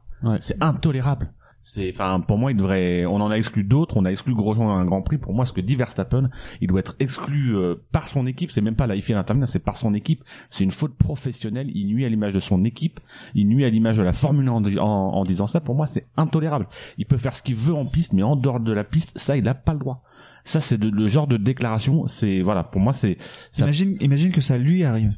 C'est 0.40 0.62
intolérable. 0.62 1.32
C'est, 1.62 1.92
enfin, 1.92 2.20
pour 2.20 2.38
moi, 2.38 2.50
il 2.50 2.56
devrait. 2.56 3.04
On 3.06 3.20
en 3.20 3.30
a 3.30 3.36
exclu 3.36 3.64
d'autres. 3.64 3.96
On 3.96 4.04
a 4.04 4.10
exclu 4.10 4.34
Grosjean 4.34 4.66
dans 4.66 4.76
un 4.76 4.84
Grand 4.84 5.02
Prix. 5.02 5.18
Pour 5.18 5.34
moi, 5.34 5.44
ce 5.44 5.52
que 5.52 5.60
dit 5.60 5.76
Verstappen, 5.76 6.30
il 6.60 6.68
doit 6.68 6.80
être 6.80 6.96
exclu 6.98 7.56
euh, 7.56 7.74
par 7.92 8.08
son 8.08 8.26
équipe. 8.26 8.50
C'est 8.50 8.60
même 8.62 8.76
pas 8.76 8.86
la 8.86 8.98
FIA 9.00 9.18
intervenir, 9.18 9.46
c'est 9.46 9.58
par 9.58 9.76
son 9.76 9.92
équipe. 9.94 10.24
C'est 10.48 10.64
une 10.64 10.70
faute 10.70 10.96
professionnelle. 10.96 11.70
Il 11.74 11.86
nuit 11.88 12.04
à 12.04 12.08
l'image 12.08 12.32
de 12.32 12.40
son 12.40 12.64
équipe. 12.64 12.98
Il 13.34 13.46
nuit 13.46 13.64
à 13.64 13.70
l'image 13.70 13.98
de 13.98 14.02
la 14.02 14.12
Formule 14.12 14.48
1 14.48 14.52
en, 14.52 14.64
en, 14.78 14.86
en 14.86 15.24
disant 15.24 15.46
ça. 15.46 15.60
Pour 15.60 15.74
moi, 15.74 15.86
c'est 15.86 16.06
intolérable. 16.16 16.66
Il 16.96 17.06
peut 17.06 17.18
faire 17.18 17.36
ce 17.36 17.42
qu'il 17.42 17.56
veut 17.56 17.74
en 17.74 17.86
piste, 17.86 18.14
mais 18.14 18.22
en 18.22 18.36
dehors 18.36 18.60
de 18.60 18.72
la 18.72 18.84
piste, 18.84 19.16
ça, 19.18 19.36
il 19.36 19.46
a 19.46 19.54
pas 19.54 19.74
le 19.74 19.78
droit. 19.78 20.02
Ça, 20.44 20.60
c'est 20.60 20.82
le 20.82 21.06
genre 21.08 21.26
de 21.26 21.36
déclaration. 21.36 22.06
C'est 22.06 22.40
voilà. 22.40 22.64
Pour 22.64 22.80
moi, 22.80 22.94
c'est. 22.94 23.18
Imagine, 23.58 23.96
imagine 24.00 24.32
que 24.32 24.40
ça 24.40 24.56
lui 24.56 24.82
arrive. 24.82 25.12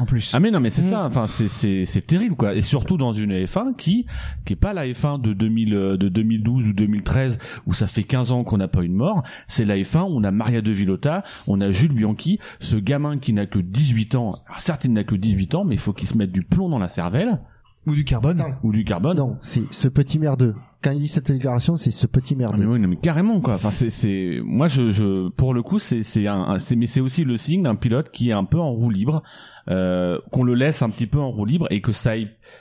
En 0.00 0.06
plus. 0.06 0.32
ah 0.34 0.40
mais 0.40 0.50
non 0.50 0.58
mais 0.58 0.70
c'est 0.70 0.82
Mm. 0.82 0.90
ça. 0.90 1.04
Enfin 1.04 1.26
c'est 1.28 1.46
c'est 1.46 1.84
c'est 1.84 2.00
terrible 2.04 2.34
quoi. 2.34 2.54
Et 2.54 2.62
surtout 2.62 2.96
dans 2.96 3.12
une 3.12 3.32
F1 3.32 3.76
qui 3.76 4.06
qui 4.44 4.54
est 4.54 4.56
pas 4.56 4.72
la 4.72 4.86
F1 4.88 5.20
de 5.20 5.32
2000 5.32 5.74
euh, 5.74 5.96
de 5.96 6.08
2012 6.08 6.66
ou 6.66 6.72
2013 6.72 7.38
où 7.66 7.74
ça 7.74 7.86
fait 7.86 8.02
15 8.02 8.32
ans 8.32 8.42
qu'on 8.42 8.56
n'a 8.56 8.66
pas 8.66 8.82
eu 8.82 8.88
de 8.88 8.94
mort. 8.94 9.22
C'est 9.46 9.64
la 9.64 9.76
F1 9.76 10.02
où 10.02 10.16
on 10.18 10.24
a 10.24 10.32
Maria 10.32 10.62
de 10.62 10.72
Villota 10.72 11.22
on 11.46 11.60
a 11.60 11.70
Jules 11.70 11.92
Bianchi 11.94 12.40
ce 12.58 12.74
gamin 12.76 13.18
qui 13.18 13.32
n'a 13.32 13.46
que 13.46 13.60
18 13.60 14.16
ans. 14.16 14.42
Alors 14.48 14.60
certes 14.60 14.84
il 14.84 14.92
n'a 14.92 15.04
que 15.04 15.14
18 15.14 15.54
ans 15.54 15.64
mais 15.64 15.76
il 15.76 15.80
faut 15.80 15.92
qu'il 15.92 16.08
se 16.08 16.18
mette 16.18 16.32
du 16.32 16.42
plomb 16.42 16.68
dans 16.68 16.80
la 16.80 16.88
cervelle 16.88 17.38
ou 17.86 17.94
du 17.94 18.04
carbone 18.04 18.42
ou 18.62 18.72
du 18.72 18.84
carbone 18.84 19.16
Non, 19.16 19.36
c'est 19.40 19.62
ce 19.72 19.88
petit 19.88 20.18
merdeux. 20.18 20.54
Quand 20.82 20.90
il 20.90 20.98
dit 20.98 21.08
cette 21.08 21.32
déclaration, 21.32 21.76
c'est 21.76 21.90
ce 21.90 22.06
petit 22.06 22.34
Ah, 22.36 22.38
merdeux. 22.40 22.58
mais 22.58 22.66
oui, 22.66 22.78
non, 22.78 22.88
mais 22.88 22.96
carrément 22.96 23.40
quoi. 23.40 23.54
Enfin 23.54 23.70
c'est 23.70 23.88
c'est 23.90 24.40
moi 24.44 24.68
je 24.68 24.90
je 24.90 25.28
pour 25.30 25.54
le 25.54 25.62
coup 25.62 25.78
c'est 25.78 26.02
c'est 26.02 26.26
un, 26.26 26.58
c'est 26.58 26.76
mais 26.76 26.86
c'est 26.86 27.00
aussi 27.00 27.24
le 27.24 27.36
signe 27.38 27.62
d'un 27.62 27.74
pilote 27.74 28.10
qui 28.10 28.28
est 28.30 28.34
un 28.34 28.44
peu 28.44 28.58
en 28.58 28.70
roue 28.70 28.90
libre 28.90 29.22
euh, 29.70 30.18
qu'on 30.30 30.44
le 30.44 30.52
laisse 30.54 30.82
un 30.82 30.90
petit 30.90 31.06
peu 31.06 31.18
en 31.18 31.30
roue 31.30 31.46
libre 31.46 31.66
et 31.70 31.80
que 31.80 31.92
ça 31.92 32.12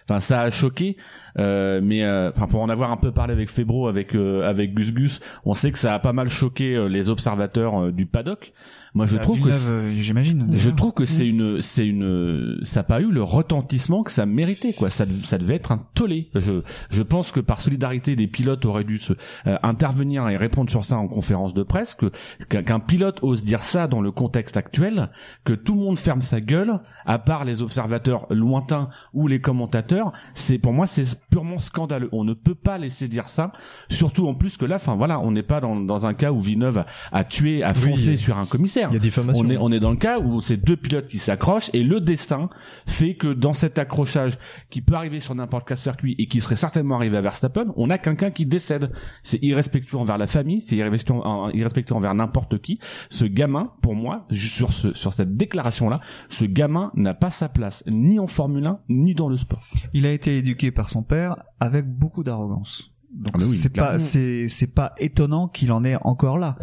enfin 0.08 0.22
ça 0.22 0.40
a 0.42 0.52
choqué 0.52 0.96
euh, 1.38 1.82
mais 1.84 2.04
euh, 2.06 2.30
enfin 2.30 2.46
pour 2.46 2.62
en 2.62 2.70
avoir 2.70 2.92
un 2.92 2.98
peu 2.98 3.12
parlé 3.12 3.34
avec 3.34 3.50
Febro 3.50 3.88
avec 3.90 4.16
euh, 4.16 4.48
avec 4.50 4.74
Gus 4.74 4.94
Gus, 4.94 5.20
on 5.44 5.54
sait 5.54 5.72
que 5.72 5.78
ça 5.78 5.94
a 5.94 6.00
pas 6.00 6.14
mal 6.14 6.30
choqué 6.30 6.76
euh, 6.76 6.88
les 6.88 7.10
observateurs 7.10 7.78
euh, 7.88 7.92
du 7.92 8.06
paddock. 8.06 8.54
Moi 8.96 9.08
je 9.08 9.18
trouve 9.18 9.40
que 9.42 9.50
euh, 9.50 9.92
j'imagine. 9.96 10.48
je 10.56 10.70
trouve 10.70 10.94
que 10.94 11.06
c'est 11.06 11.28
une, 11.28 11.62
c'est 11.62 11.86
une, 11.88 12.60
ça 12.62 12.82
n'a 12.82 12.84
pas 12.84 13.02
eu 13.02 13.12
le 13.12 13.24
retentissement 13.24 14.04
que 14.04 14.12
ça 14.12 14.26
méritait, 14.28 14.74
quoi. 14.74 14.90
Ça, 14.92 15.06
ça 15.24 15.38
devait 15.40 15.56
être 15.56 15.72
un 15.72 15.84
tollé. 15.96 16.30
Je, 16.36 16.62
je 16.92 17.02
pense 17.02 17.32
que 17.32 17.40
par 17.40 17.62
solidarité, 17.62 18.16
des 18.16 18.28
pilotes 18.28 18.66
auraient 18.66 18.84
dû 18.84 19.00
se 19.00 19.14
euh, 19.48 19.58
intervenir 19.64 20.30
et 20.30 20.38
répondre 20.38 20.70
sur 20.70 20.86
ça 20.86 20.98
en 20.98 21.08
conférence 21.08 21.54
de 21.56 21.64
presse, 21.64 21.96
que 21.96 22.12
qu'un 22.50 22.80
pilote 22.80 23.20
ose 23.24 23.44
dire 23.44 23.64
ça 23.64 23.88
dans 23.88 24.02
le 24.02 24.12
contexte 24.12 24.58
actuel, 24.58 25.10
que 25.44 25.54
tout 25.54 25.74
le 25.74 25.80
monde 25.82 25.98
ferme 25.98 26.22
sa 26.22 26.40
gueule, 26.40 26.80
à 27.06 27.18
part 27.18 27.46
les 27.46 27.64
observateurs 27.64 28.28
lointains 28.30 28.90
ou 29.14 29.28
les 29.28 29.42
commentateurs. 29.42 30.12
C'est 30.36 30.60
pour 30.60 30.72
moi, 30.74 30.86
c'est 30.86 31.20
purement 31.32 31.58
scandaleux. 31.58 32.10
On 32.12 32.24
ne 32.24 32.34
peut 32.34 32.56
pas 32.56 32.78
laisser 32.78 33.08
dire 33.08 33.30
ça, 33.30 33.52
surtout 33.90 34.28
en 34.28 34.36
plus 34.36 34.58
que 34.58 34.66
là, 34.66 34.76
enfin 34.76 34.96
voilà, 34.96 35.20
on 35.20 35.32
n'est 35.32 35.42
pas 35.44 35.62
dans, 35.62 35.76
dans 35.76 36.06
un 36.06 36.14
cas 36.14 36.32
où 36.32 36.40
Villeneuve 36.40 36.78
a, 36.80 36.86
a 37.12 37.24
tué, 37.24 37.64
a 37.64 37.70
Oui. 37.70 37.90
foncé 37.92 38.16
sur 38.18 38.38
un 38.38 38.46
commissaire. 38.46 38.83
Il 38.90 38.94
y 38.94 38.98
a 38.98 39.00
diffamation. 39.00 39.46
On 39.46 39.50
est, 39.50 39.58
on 39.58 39.72
est 39.72 39.80
dans 39.80 39.92
le 39.92 39.98
cas 39.98 40.20
où 40.20 40.42
c'est 40.42 40.58
deux 40.58 40.76
pilotes 40.78 41.08
qui 41.08 41.18
s'accrochent 41.20 41.70
et 41.74 41.84
le 41.84 42.00
destin 42.02 42.50
fait 42.88 43.16
que 43.16 43.34
dans 43.34 43.54
cet 43.54 43.80
accrochage 43.80 44.38
qui 44.70 44.82
peut 44.82 44.96
arriver 44.96 45.20
sur 45.20 45.36
n'importe 45.36 45.68
quel 45.68 45.78
circuit 45.78 46.16
et 46.20 46.28
qui 46.28 46.42
serait 46.42 46.56
certainement 46.56 46.96
arrivé 46.96 47.18
à 47.18 47.22
Verstappen, 47.22 47.66
on 47.76 47.90
a 47.90 47.98
quelqu'un 47.98 48.32
qui 48.32 48.46
décède. 48.46 48.92
C'est 49.24 49.40
irrespectueux 49.44 49.98
envers 49.98 50.18
la 50.18 50.28
famille, 50.28 50.62
c'est 50.62 50.76
irrespectueux, 50.76 51.14
en- 51.16 51.50
irrespectueux 51.50 51.96
envers 51.96 52.14
n'importe 52.16 52.60
qui. 52.62 52.80
Ce 53.10 53.26
gamin, 53.26 53.72
pour 53.82 53.96
moi, 53.96 54.26
sur 54.32 54.74
ce, 54.74 54.94
sur 54.94 55.14
cette 55.14 55.36
déclaration-là, 55.36 56.00
ce 56.30 56.46
gamin 56.46 56.92
n'a 56.96 57.14
pas 57.14 57.32
sa 57.32 57.50
place 57.50 57.84
ni 57.88 58.20
en 58.20 58.28
Formule 58.28 58.66
1 58.66 58.80
ni 58.90 59.16
dans 59.16 59.30
le 59.30 59.38
sport. 59.38 59.64
Il 59.94 60.06
a 60.06 60.12
été 60.12 60.38
éduqué 60.38 60.72
par 60.72 60.90
son 60.90 61.04
père 61.04 61.36
avec 61.60 61.86
beaucoup 61.88 62.24
d'arrogance. 62.24 62.90
Donc 63.16 63.34
Ah 63.36 63.38
bah 63.38 63.46
oui, 63.48 63.58
c'est 63.58 63.70
pas 63.70 64.00
c'est 64.50 64.74
pas 64.74 64.94
étonnant 64.98 65.48
qu'il 65.48 65.72
en 65.72 65.84
est 65.84 65.96
encore 66.02 66.40
là. 66.40 66.56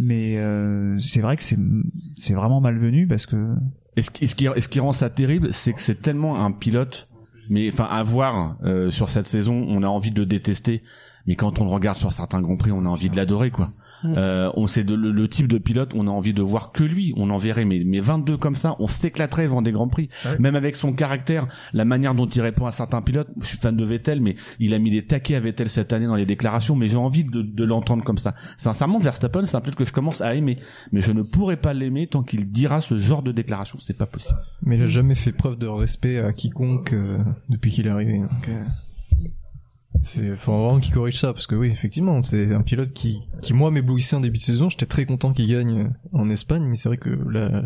Mais 0.00 0.38
euh, 0.38 0.96
c'est 1.00 1.20
vrai 1.20 1.36
que 1.36 1.42
c'est 1.42 1.58
c'est 2.16 2.32
vraiment 2.32 2.60
malvenu 2.60 3.08
parce 3.08 3.26
que 3.26 3.56
Et 3.96 4.02
ce 4.02 4.10
qui, 4.12 4.28
ce 4.28 4.68
qui 4.68 4.78
rend 4.78 4.92
ça 4.92 5.10
terrible, 5.10 5.52
c'est 5.52 5.72
que 5.72 5.80
c'est 5.80 6.00
tellement 6.00 6.44
un 6.44 6.52
pilote, 6.52 7.08
mais 7.50 7.68
enfin 7.72 7.88
à 7.90 8.04
voir 8.04 8.56
euh, 8.62 8.90
sur 8.90 9.10
cette 9.10 9.26
saison, 9.26 9.66
on 9.68 9.82
a 9.82 9.88
envie 9.88 10.12
de 10.12 10.20
le 10.20 10.26
détester. 10.26 10.82
mais 11.26 11.34
quand 11.34 11.60
on 11.60 11.64
le 11.64 11.70
regarde 11.70 11.98
sur 11.98 12.12
certains 12.12 12.40
grands 12.40 12.56
prix, 12.56 12.70
on 12.70 12.84
a 12.84 12.88
envie 12.88 13.10
de 13.10 13.16
l'adorer, 13.16 13.50
quoi. 13.50 13.70
Euh, 14.04 14.50
on 14.54 14.66
sait 14.66 14.84
de, 14.84 14.94
le, 14.94 15.10
le 15.10 15.28
type 15.28 15.48
de 15.48 15.58
pilote, 15.58 15.92
on 15.94 16.06
a 16.06 16.10
envie 16.10 16.32
de 16.32 16.42
voir 16.42 16.72
que 16.72 16.84
lui. 16.84 17.12
On 17.16 17.30
en 17.30 17.36
verrait 17.36 17.64
mais, 17.64 17.82
mais 17.84 18.00
22 18.00 18.36
comme 18.36 18.54
ça, 18.54 18.76
on 18.78 18.86
s'éclaterait 18.86 19.44
devant 19.44 19.62
des 19.62 19.72
grands 19.72 19.88
prix. 19.88 20.08
Même 20.38 20.56
avec 20.56 20.76
son 20.76 20.92
caractère, 20.92 21.46
la 21.72 21.84
manière 21.84 22.14
dont 22.14 22.26
il 22.26 22.40
répond 22.40 22.66
à 22.66 22.72
certains 22.72 23.02
pilotes. 23.02 23.28
Je 23.40 23.46
suis 23.46 23.58
fan 23.58 23.76
de 23.76 23.84
Vettel, 23.84 24.20
mais 24.20 24.36
il 24.58 24.74
a 24.74 24.78
mis 24.78 24.90
des 24.90 25.04
taquets 25.04 25.36
à 25.36 25.40
Vettel 25.40 25.68
cette 25.68 25.92
année 25.92 26.06
dans 26.06 26.16
les 26.16 26.26
déclarations. 26.26 26.76
Mais 26.76 26.88
j'ai 26.88 26.96
envie 26.96 27.24
de, 27.24 27.42
de 27.42 27.64
l'entendre 27.64 28.04
comme 28.04 28.18
ça. 28.18 28.34
Sincèrement, 28.56 28.98
Verstappen, 28.98 29.44
c'est 29.44 29.56
un 29.56 29.60
pilote 29.60 29.76
que 29.76 29.84
je 29.84 29.92
commence 29.92 30.20
à 30.20 30.34
aimer, 30.34 30.56
mais 30.92 31.00
je 31.00 31.12
ne 31.12 31.22
pourrais 31.22 31.56
pas 31.56 31.72
l'aimer 31.74 32.06
tant 32.06 32.22
qu'il 32.22 32.50
dira 32.50 32.80
ce 32.80 32.96
genre 32.96 33.22
de 33.22 33.32
déclaration. 33.32 33.78
C'est 33.80 33.96
pas 33.96 34.06
possible. 34.06 34.38
Mais 34.62 34.76
il 34.76 34.82
a 34.82 34.86
jamais 34.86 35.14
fait 35.14 35.32
preuve 35.32 35.56
de 35.58 35.66
respect 35.66 36.18
à 36.18 36.32
quiconque 36.32 36.92
euh, 36.92 37.18
depuis 37.48 37.70
qu'il 37.70 37.86
est 37.86 37.90
arrivé. 37.90 38.18
Donc, 38.18 38.48
euh, 38.48 38.62
c'est 40.04 40.36
faut 40.36 40.52
vraiment 40.52 40.80
qu'il 40.80 40.92
corrige 40.94 41.18
ça 41.18 41.32
parce 41.32 41.46
que 41.46 41.54
oui, 41.54 41.68
effectivement, 41.68 42.20
c'est 42.22 42.54
un 42.54 42.62
pilote 42.62 42.92
qui, 42.92 43.20
qui 43.42 43.52
moi 43.54 43.70
m'éblouissait 43.70 44.16
en 44.16 44.20
début 44.20 44.38
de 44.38 44.42
saison. 44.42 44.68
J'étais 44.68 44.86
très 44.86 45.04
content 45.06 45.32
qu'il 45.32 45.48
gagne 45.48 45.90
en 46.12 46.28
Espagne, 46.30 46.64
mais 46.64 46.76
c'est 46.76 46.88
vrai 46.88 46.98
que 46.98 47.10
là, 47.30 47.64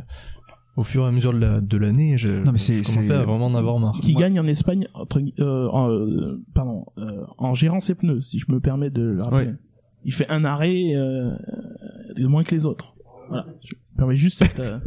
au 0.76 0.84
fur 0.84 1.04
et 1.04 1.08
à 1.08 1.10
mesure 1.10 1.32
de 1.34 1.38
la 1.38 1.60
l'année, 1.86 2.16
je, 2.16 2.30
Non, 2.32 2.52
mais 2.52 2.58
c'est- 2.58 2.74
je 2.82 2.82
commençais 2.84 3.08
c'est- 3.08 3.12
à 3.12 3.24
vraiment 3.24 3.46
en 3.46 3.54
avoir 3.54 3.78
marre. 3.78 3.98
qui 4.00 4.14
gagne 4.14 4.40
en 4.40 4.46
Espagne 4.46 4.86
entre, 4.94 5.20
euh, 5.40 5.68
en, 5.68 5.90
euh, 5.90 6.40
pardon 6.54 6.86
euh, 6.98 7.24
en 7.38 7.54
gérant 7.54 7.80
ses 7.80 7.94
pneus 7.94 8.22
si 8.22 8.38
je 8.38 8.46
me 8.48 8.58
permets 8.60 8.90
de 8.90 9.02
le 9.02 9.22
rappeler 9.22 9.46
Ouais. 9.48 9.54
il 10.04 10.12
fait 10.14 10.28
un 10.30 10.44
arrêt 10.44 10.94
euh, 10.94 11.30
de 12.16 12.26
moins 12.26 12.42
que 12.44 12.54
les 12.54 12.64
autres 12.66 12.94
voilà 13.28 13.46
je 13.62 13.74
me 13.74 13.96
permets 13.98 14.16
juste 14.16 14.38
cette 14.38 14.58
euh, 14.60 14.78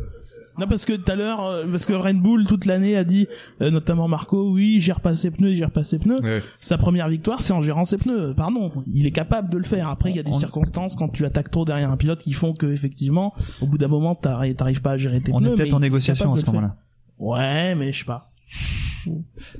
non 0.57 0.67
parce 0.67 0.85
que 0.85 0.93
tout 0.93 1.11
à 1.11 1.15
l'heure 1.15 1.43
euh, 1.43 1.65
parce 1.69 1.85
que 1.85 1.93
Red 1.93 2.17
Bull 2.21 2.45
toute 2.45 2.65
l'année 2.65 2.95
a 2.95 3.03
dit 3.03 3.27
euh, 3.61 3.69
notamment 3.71 4.07
Marco 4.07 4.51
oui 4.51 4.79
gère 4.79 4.99
pas 5.01 5.13
ses 5.15 5.31
pneus 5.31 5.51
il 5.51 5.57
gère 5.57 5.71
pas 5.71 5.83
ses 5.83 5.99
pneus 5.99 6.17
sa 6.59 6.77
première 6.77 7.09
victoire 7.09 7.41
c'est 7.41 7.53
en 7.53 7.61
gérant 7.61 7.85
ses 7.85 7.97
pneus 7.97 8.33
pardon 8.35 8.71
il 8.87 9.05
est 9.05 9.11
capable 9.11 9.49
de 9.49 9.57
le 9.57 9.63
faire 9.63 9.89
après 9.89 10.09
il 10.11 10.15
y 10.15 10.19
a 10.19 10.23
des 10.23 10.31
circonstances 10.39 10.95
quand 10.95 11.09
tu 11.09 11.25
attaques 11.25 11.51
trop 11.51 11.65
derrière 11.65 11.91
un 11.91 11.97
pilote 11.97 12.19
qui 12.19 12.33
font 12.33 12.53
que 12.53 12.67
effectivement 12.67 13.33
au 13.61 13.67
bout 13.67 13.77
d'un 13.77 13.87
moment 13.89 14.15
t'arri- 14.15 14.55
t'arrives 14.55 14.81
pas 14.81 14.91
à 14.91 14.97
gérer 14.97 15.21
tes 15.21 15.33
On 15.33 15.39
pneus 15.39 15.51
est 15.53 15.55
peut-être 15.55 15.73
en 15.73 15.79
négociation 15.79 16.33
à 16.33 16.37
ce 16.37 16.45
moment-là. 16.45 16.75
ouais 17.19 17.75
mais 17.75 17.91
je 17.91 17.99
sais 17.99 18.05
pas 18.05 18.31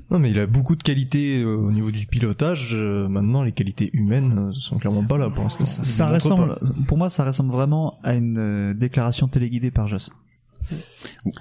Non, 0.10 0.18
mais 0.18 0.32
il 0.32 0.40
a 0.40 0.48
beaucoup 0.48 0.76
de 0.76 0.82
qualités 0.82 1.40
euh, 1.42 1.56
au 1.56 1.72
niveau 1.72 1.92
du 1.92 2.08
pilotage. 2.08 2.72
euh, 2.74 3.08
maintenant, 3.08 3.44
les 3.44 3.52
qualités 3.52 3.92
humaines 3.94 4.48
euh, 4.50 4.52
sont 4.54 4.78
clairement 4.80 5.04
pas 5.04 5.20
là 5.20 5.30
pour 5.30 5.44
l'instant. 5.44 5.66
Ça 5.66 6.10
ressemble, 6.10 6.56
pour 6.88 6.98
moi, 6.98 7.10
ça 7.12 7.24
ressemble 7.26 7.52
vraiment 7.52 8.00
à 8.04 8.16
une 8.16 8.38
euh, 8.40 8.74
déclaration 8.74 9.28
téléguidée 9.28 9.70
par 9.70 9.86
Joss. 9.88 10.10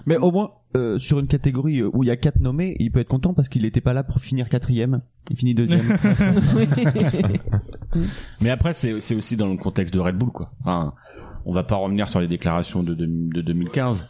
Mais 0.07 0.17
au 0.17 0.31
moins, 0.31 0.53
euh, 0.77 0.99
sur 0.99 1.19
une 1.19 1.27
catégorie 1.27 1.81
euh, 1.81 1.91
où 1.93 2.03
il 2.03 2.07
y 2.07 2.11
a 2.11 2.17
quatre 2.17 2.41
nommés, 2.41 2.77
il 2.79 2.91
peut 2.91 3.01
être 3.01 3.09
content 3.09 3.35
parce 3.35 3.49
qu'il 3.49 3.63
n'était 3.63 3.81
pas 3.81 3.93
là 3.93 4.03
pour 4.03 4.21
finir 4.21 4.49
quatrième. 4.49 5.03
Il 5.31 5.37
finit 5.37 5.55
deuxième. 5.55 5.83
Mais 8.41 8.51
après, 8.51 8.75
c'est 8.75 9.15
aussi 9.15 9.37
dans 9.37 9.49
le 9.49 9.57
contexte 9.57 9.95
de 9.95 10.01
Red 10.01 10.17
Bull, 10.17 10.31
quoi. 10.31 10.53
Enfin, 10.61 10.95
on 11.47 11.53
va 11.53 11.63
pas 11.63 11.77
revenir 11.77 12.09
sur 12.09 12.21
les 12.21 12.29
déclarations 12.29 12.83
de, 12.83 12.95
de 12.95 13.41
2015. 13.41 14.07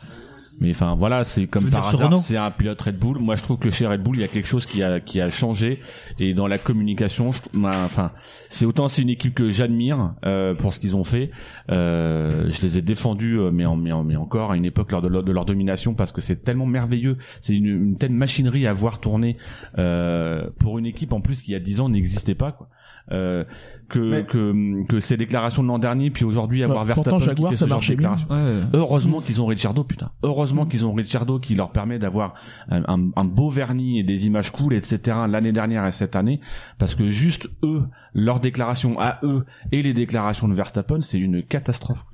Mais 0.60 0.70
enfin 0.70 0.94
voilà, 0.94 1.24
c'est 1.24 1.46
comme 1.46 1.64
par 1.70 1.88
hasard, 1.88 2.22
c'est 2.22 2.36
un 2.36 2.50
pilote 2.50 2.80
Red 2.80 2.98
Bull. 2.98 3.18
Moi, 3.18 3.34
je 3.36 3.42
trouve 3.42 3.58
que 3.58 3.70
chez 3.70 3.86
Red 3.86 4.02
Bull, 4.02 4.16
il 4.16 4.20
y 4.20 4.24
a 4.24 4.28
quelque 4.28 4.46
chose 4.46 4.66
qui 4.66 4.82
a 4.84 5.00
qui 5.00 5.20
a 5.20 5.30
changé 5.30 5.80
et 6.20 6.32
dans 6.32 6.46
la 6.46 6.58
communication, 6.58 7.32
je, 7.32 7.40
bah, 7.54 7.72
enfin, 7.84 8.12
c'est 8.50 8.64
autant 8.64 8.88
c'est 8.88 9.02
une 9.02 9.08
équipe 9.10 9.34
que 9.34 9.50
j'admire 9.50 10.14
euh, 10.24 10.54
pour 10.54 10.72
ce 10.72 10.78
qu'ils 10.78 10.94
ont 10.94 11.02
fait. 11.04 11.30
Euh, 11.70 12.48
je 12.50 12.62
les 12.62 12.78
ai 12.78 12.82
défendus, 12.82 13.38
euh, 13.38 13.50
mais, 13.52 13.64
en, 13.66 13.74
mais, 13.76 13.90
en- 13.92 14.04
mais 14.04 14.16
encore 14.16 14.52
à 14.52 14.56
une 14.56 14.64
époque 14.64 14.92
lors 14.92 15.02
de, 15.02 15.08
leur- 15.08 15.24
de 15.24 15.32
leur 15.32 15.44
domination 15.44 15.94
parce 15.94 16.12
que 16.12 16.20
c'est 16.20 16.36
tellement 16.44 16.66
merveilleux. 16.66 17.18
C'est 17.42 17.54
une, 17.56 17.66
une 17.66 17.96
telle 17.98 18.12
machinerie 18.12 18.66
à 18.68 18.72
voir 18.72 19.00
tourner 19.00 19.36
euh, 19.78 20.48
pour 20.60 20.78
une 20.78 20.86
équipe 20.86 21.12
en 21.12 21.20
plus 21.20 21.42
qui 21.42 21.50
il 21.50 21.54
y 21.54 21.56
a 21.56 21.60
10 21.60 21.80
ans 21.80 21.88
n'existait 21.88 22.34
pas. 22.36 22.52
Quoi. 22.52 22.68
Euh, 23.12 23.44
que, 23.88 23.98
Mais- 23.98 24.24
que 24.24 24.86
que 24.88 25.00
ces 25.00 25.16
déclarations 25.18 25.62
de 25.62 25.68
l'an 25.68 25.78
dernier 25.78 26.10
puis 26.10 26.24
aujourd'hui 26.24 26.62
avoir 26.62 26.86
Bah, 26.86 26.94
pourtant, 26.94 27.18
Verstappen 27.18 27.34
Jaguar, 27.34 27.50
qui 27.50 27.54
fait 27.56 27.58
ça 27.58 27.66
ce 27.66 27.68
genre 27.68 27.78
de 27.80 27.82
marchait 27.82 27.96
bien. 27.96 28.14
déclaration. 28.14 28.68
Heureusement 28.72 29.20
qu'ils 29.20 29.42
ont 29.42 29.46
Ricciardo, 29.46 29.84
putain. 29.84 30.10
Heureusement 30.22 30.43
qu'ils 30.66 30.84
ont 30.84 30.92
Ricciardo 30.92 31.38
qui 31.38 31.54
leur 31.54 31.70
permet 31.70 31.98
d'avoir 31.98 32.34
un, 32.68 33.24
beau 33.24 33.48
vernis 33.50 33.98
et 33.98 34.02
des 34.02 34.26
images 34.26 34.50
cool, 34.50 34.74
etc. 34.74 35.18
l'année 35.28 35.52
dernière 35.52 35.86
et 35.86 35.92
cette 35.92 36.16
année, 36.16 36.40
parce 36.78 36.94
que 36.94 37.08
juste 37.08 37.48
eux, 37.62 37.84
leurs 38.14 38.40
déclarations 38.40 38.98
à 39.00 39.18
eux 39.22 39.44
et 39.72 39.82
les 39.82 39.94
déclarations 39.94 40.48
de 40.48 40.54
Verstappen, 40.54 41.00
c'est 41.00 41.18
une 41.18 41.42
catastrophe. 41.42 42.04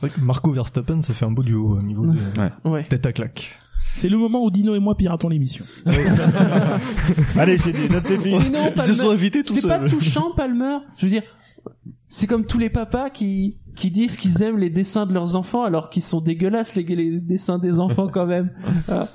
Vrai 0.00 0.10
que 0.10 0.20
Marco 0.20 0.50
Verstappen, 0.52 1.02
ça 1.02 1.14
fait 1.14 1.24
un 1.24 1.30
beau 1.30 1.42
duo 1.42 1.78
au 1.78 1.82
niveau 1.82 2.06
de 2.06 2.18
Ouais. 2.64 2.84
tête 2.84 3.06
à 3.06 3.12
claque. 3.12 3.58
C'est 3.94 4.08
le 4.08 4.18
moment 4.18 4.42
où 4.42 4.50
Dino 4.50 4.74
et 4.74 4.80
moi 4.80 4.96
piratons 4.96 5.28
l'émission. 5.28 5.64
Allez, 7.36 7.56
c'est 7.58 7.72
des 7.72 7.88
notes 7.88 8.06
Sinon, 8.20 8.72
Palmer, 8.74 9.30
C'est 9.44 9.68
pas 9.68 9.78
touchant, 9.80 10.32
Palmer. 10.34 10.78
Je 10.98 11.06
veux 11.06 11.10
dire, 11.10 11.22
c'est 12.08 12.26
comme 12.26 12.44
tous 12.44 12.58
les 12.58 12.70
papas 12.70 13.10
qui 13.10 13.56
qui 13.76 13.90
disent 13.90 14.16
qu'ils 14.16 14.42
aiment 14.42 14.58
les 14.58 14.70
dessins 14.70 15.06
de 15.06 15.12
leurs 15.12 15.36
enfants 15.36 15.64
alors 15.64 15.90
qu'ils 15.90 16.02
sont 16.02 16.20
dégueulasses 16.20 16.74
les, 16.74 16.84
les 16.84 17.20
dessins 17.20 17.58
des 17.58 17.80
enfants 17.80 18.08
quand 18.08 18.26
même. 18.26 18.50
Ah. 18.88 19.08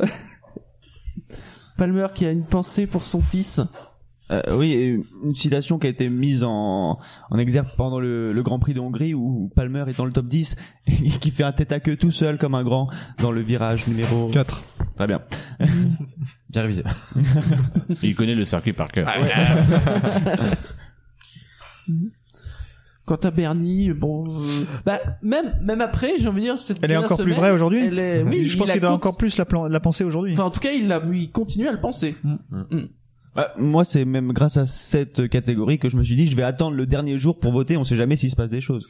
Palmer 1.78 2.08
qui 2.14 2.26
a 2.26 2.32
une 2.32 2.44
pensée 2.46 2.88
pour 2.88 3.04
son 3.04 3.22
fils. 3.22 3.62
Euh, 4.32 4.42
oui, 4.52 5.02
une 5.24 5.34
citation 5.34 5.80
qui 5.80 5.88
a 5.88 5.90
été 5.90 6.08
mise 6.10 6.44
en, 6.44 7.00
en 7.30 7.38
exergue 7.40 7.70
pendant 7.78 8.00
le, 8.00 8.32
le 8.32 8.44
Grand 8.44 8.60
Prix 8.60 8.74
de 8.76 8.80
Hongrie 8.80 9.14
où 9.16 9.50
Palmer 9.56 9.86
est 9.88 9.98
dans 9.98 10.06
le 10.06 10.12
top 10.12 10.28
10 10.28 10.56
et 10.88 11.10
qui 11.10 11.32
fait 11.32 11.44
un 11.44 11.52
tête 11.52 11.72
à 11.72 11.80
queue 11.80 11.96
tout 11.96 12.12
seul 12.12 12.38
comme 12.38 12.54
un 12.54 12.64
grand 12.64 12.90
dans 13.20 13.32
le 13.32 13.42
virage 13.42 13.88
numéro 13.88 14.30
4. 14.30 14.64
Très 14.98 15.08
bien. 15.08 15.22
Bien 16.50 16.62
révisé. 16.62 16.84
Il 18.04 18.16
connaît 18.16 18.36
le 18.36 18.46
circuit 18.46 18.74
par 18.74 18.92
cœur. 18.92 19.10
Quant 23.10 23.16
à 23.16 23.32
Bernie, 23.32 23.92
bon, 23.92 24.40
euh, 24.40 24.46
bah 24.86 25.00
même 25.24 25.56
même 25.64 25.82
après, 25.82 26.20
j'ai 26.20 26.28
envie 26.28 26.42
de 26.42 26.46
dire, 26.46 26.60
cette 26.60 26.78
Elle 26.84 26.92
est 26.92 26.96
encore 26.96 27.18
plus 27.18 27.34
vraie 27.34 27.50
aujourd'hui 27.50 27.80
elle 27.88 27.98
est- 27.98 28.22
Oui, 28.22 28.46
Je 28.46 28.56
pense 28.56 28.70
qu'il 28.72 28.80
doit 28.82 28.92
encore 28.92 29.18
plus 29.18 29.36
la, 29.40 29.46
plan- 29.46 29.66
la 29.68 29.80
penser 29.80 30.04
aujourd'hui. 30.04 30.34
Enfin, 30.34 30.44
en 30.44 30.52
tout 30.52 30.60
cas, 30.60 30.74
il 30.74 30.92
a, 30.92 31.02
il 31.12 31.32
continue 31.32 31.68
à 31.68 31.72
le 31.72 31.80
penser. 31.82 32.16
Mm. 32.24 32.36
Euh, 33.38 33.44
moi, 33.58 33.84
c'est 33.84 34.06
même 34.06 34.32
grâce 34.32 34.58
à 34.58 34.68
cette 34.68 35.28
catégorie 35.28 35.80
que 35.80 35.90
je 35.90 35.98
me 35.98 36.04
suis 36.04 36.16
dit, 36.16 36.28
je 36.28 36.36
vais 36.36 36.44
attendre 36.44 36.76
le 36.78 36.86
dernier 36.86 37.18
jour 37.18 37.40
pour 37.40 37.52
voter. 37.52 37.78
On 37.78 37.84
sait 37.84 37.96
jamais 37.96 38.16
s'il 38.16 38.30
se 38.30 38.36
passe 38.36 38.52
des 38.52 38.62
choses. 38.62 38.86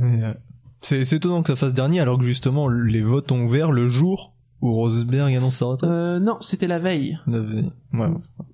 Euh, 0.00 0.32
C'est 0.80 1.02
c'est 1.02 1.16
étonnant 1.16 1.42
que 1.42 1.48
ça 1.48 1.56
fasse 1.56 1.74
dernier 1.74 1.98
alors 1.98 2.18
que 2.20 2.24
justement 2.24 2.68
les 2.68 3.02
votes 3.02 3.32
ont 3.32 3.42
ouvert 3.42 3.72
le 3.72 3.88
jour 3.88 4.32
où 4.60 4.72
Rosberg 4.74 5.34
annonce 5.34 5.56
sa 5.56 5.64
retraite. 5.66 5.90
Euh, 5.90 6.20
non, 6.20 6.36
c'était 6.40 6.68
la 6.68 6.78
veille. 6.78 7.18
La 7.26 7.40
veille. 7.40 7.72
Ouais, 7.94 8.06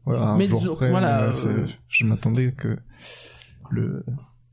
voilà, 0.07 0.23
un 0.23 0.37
Mais 0.39 0.47
jour 0.49 0.77
près, 0.77 0.89
voilà, 0.91 1.25
euh, 1.25 1.67
je 1.89 2.07
m'attendais 2.07 2.53
que 2.53 2.79
le 3.71 4.05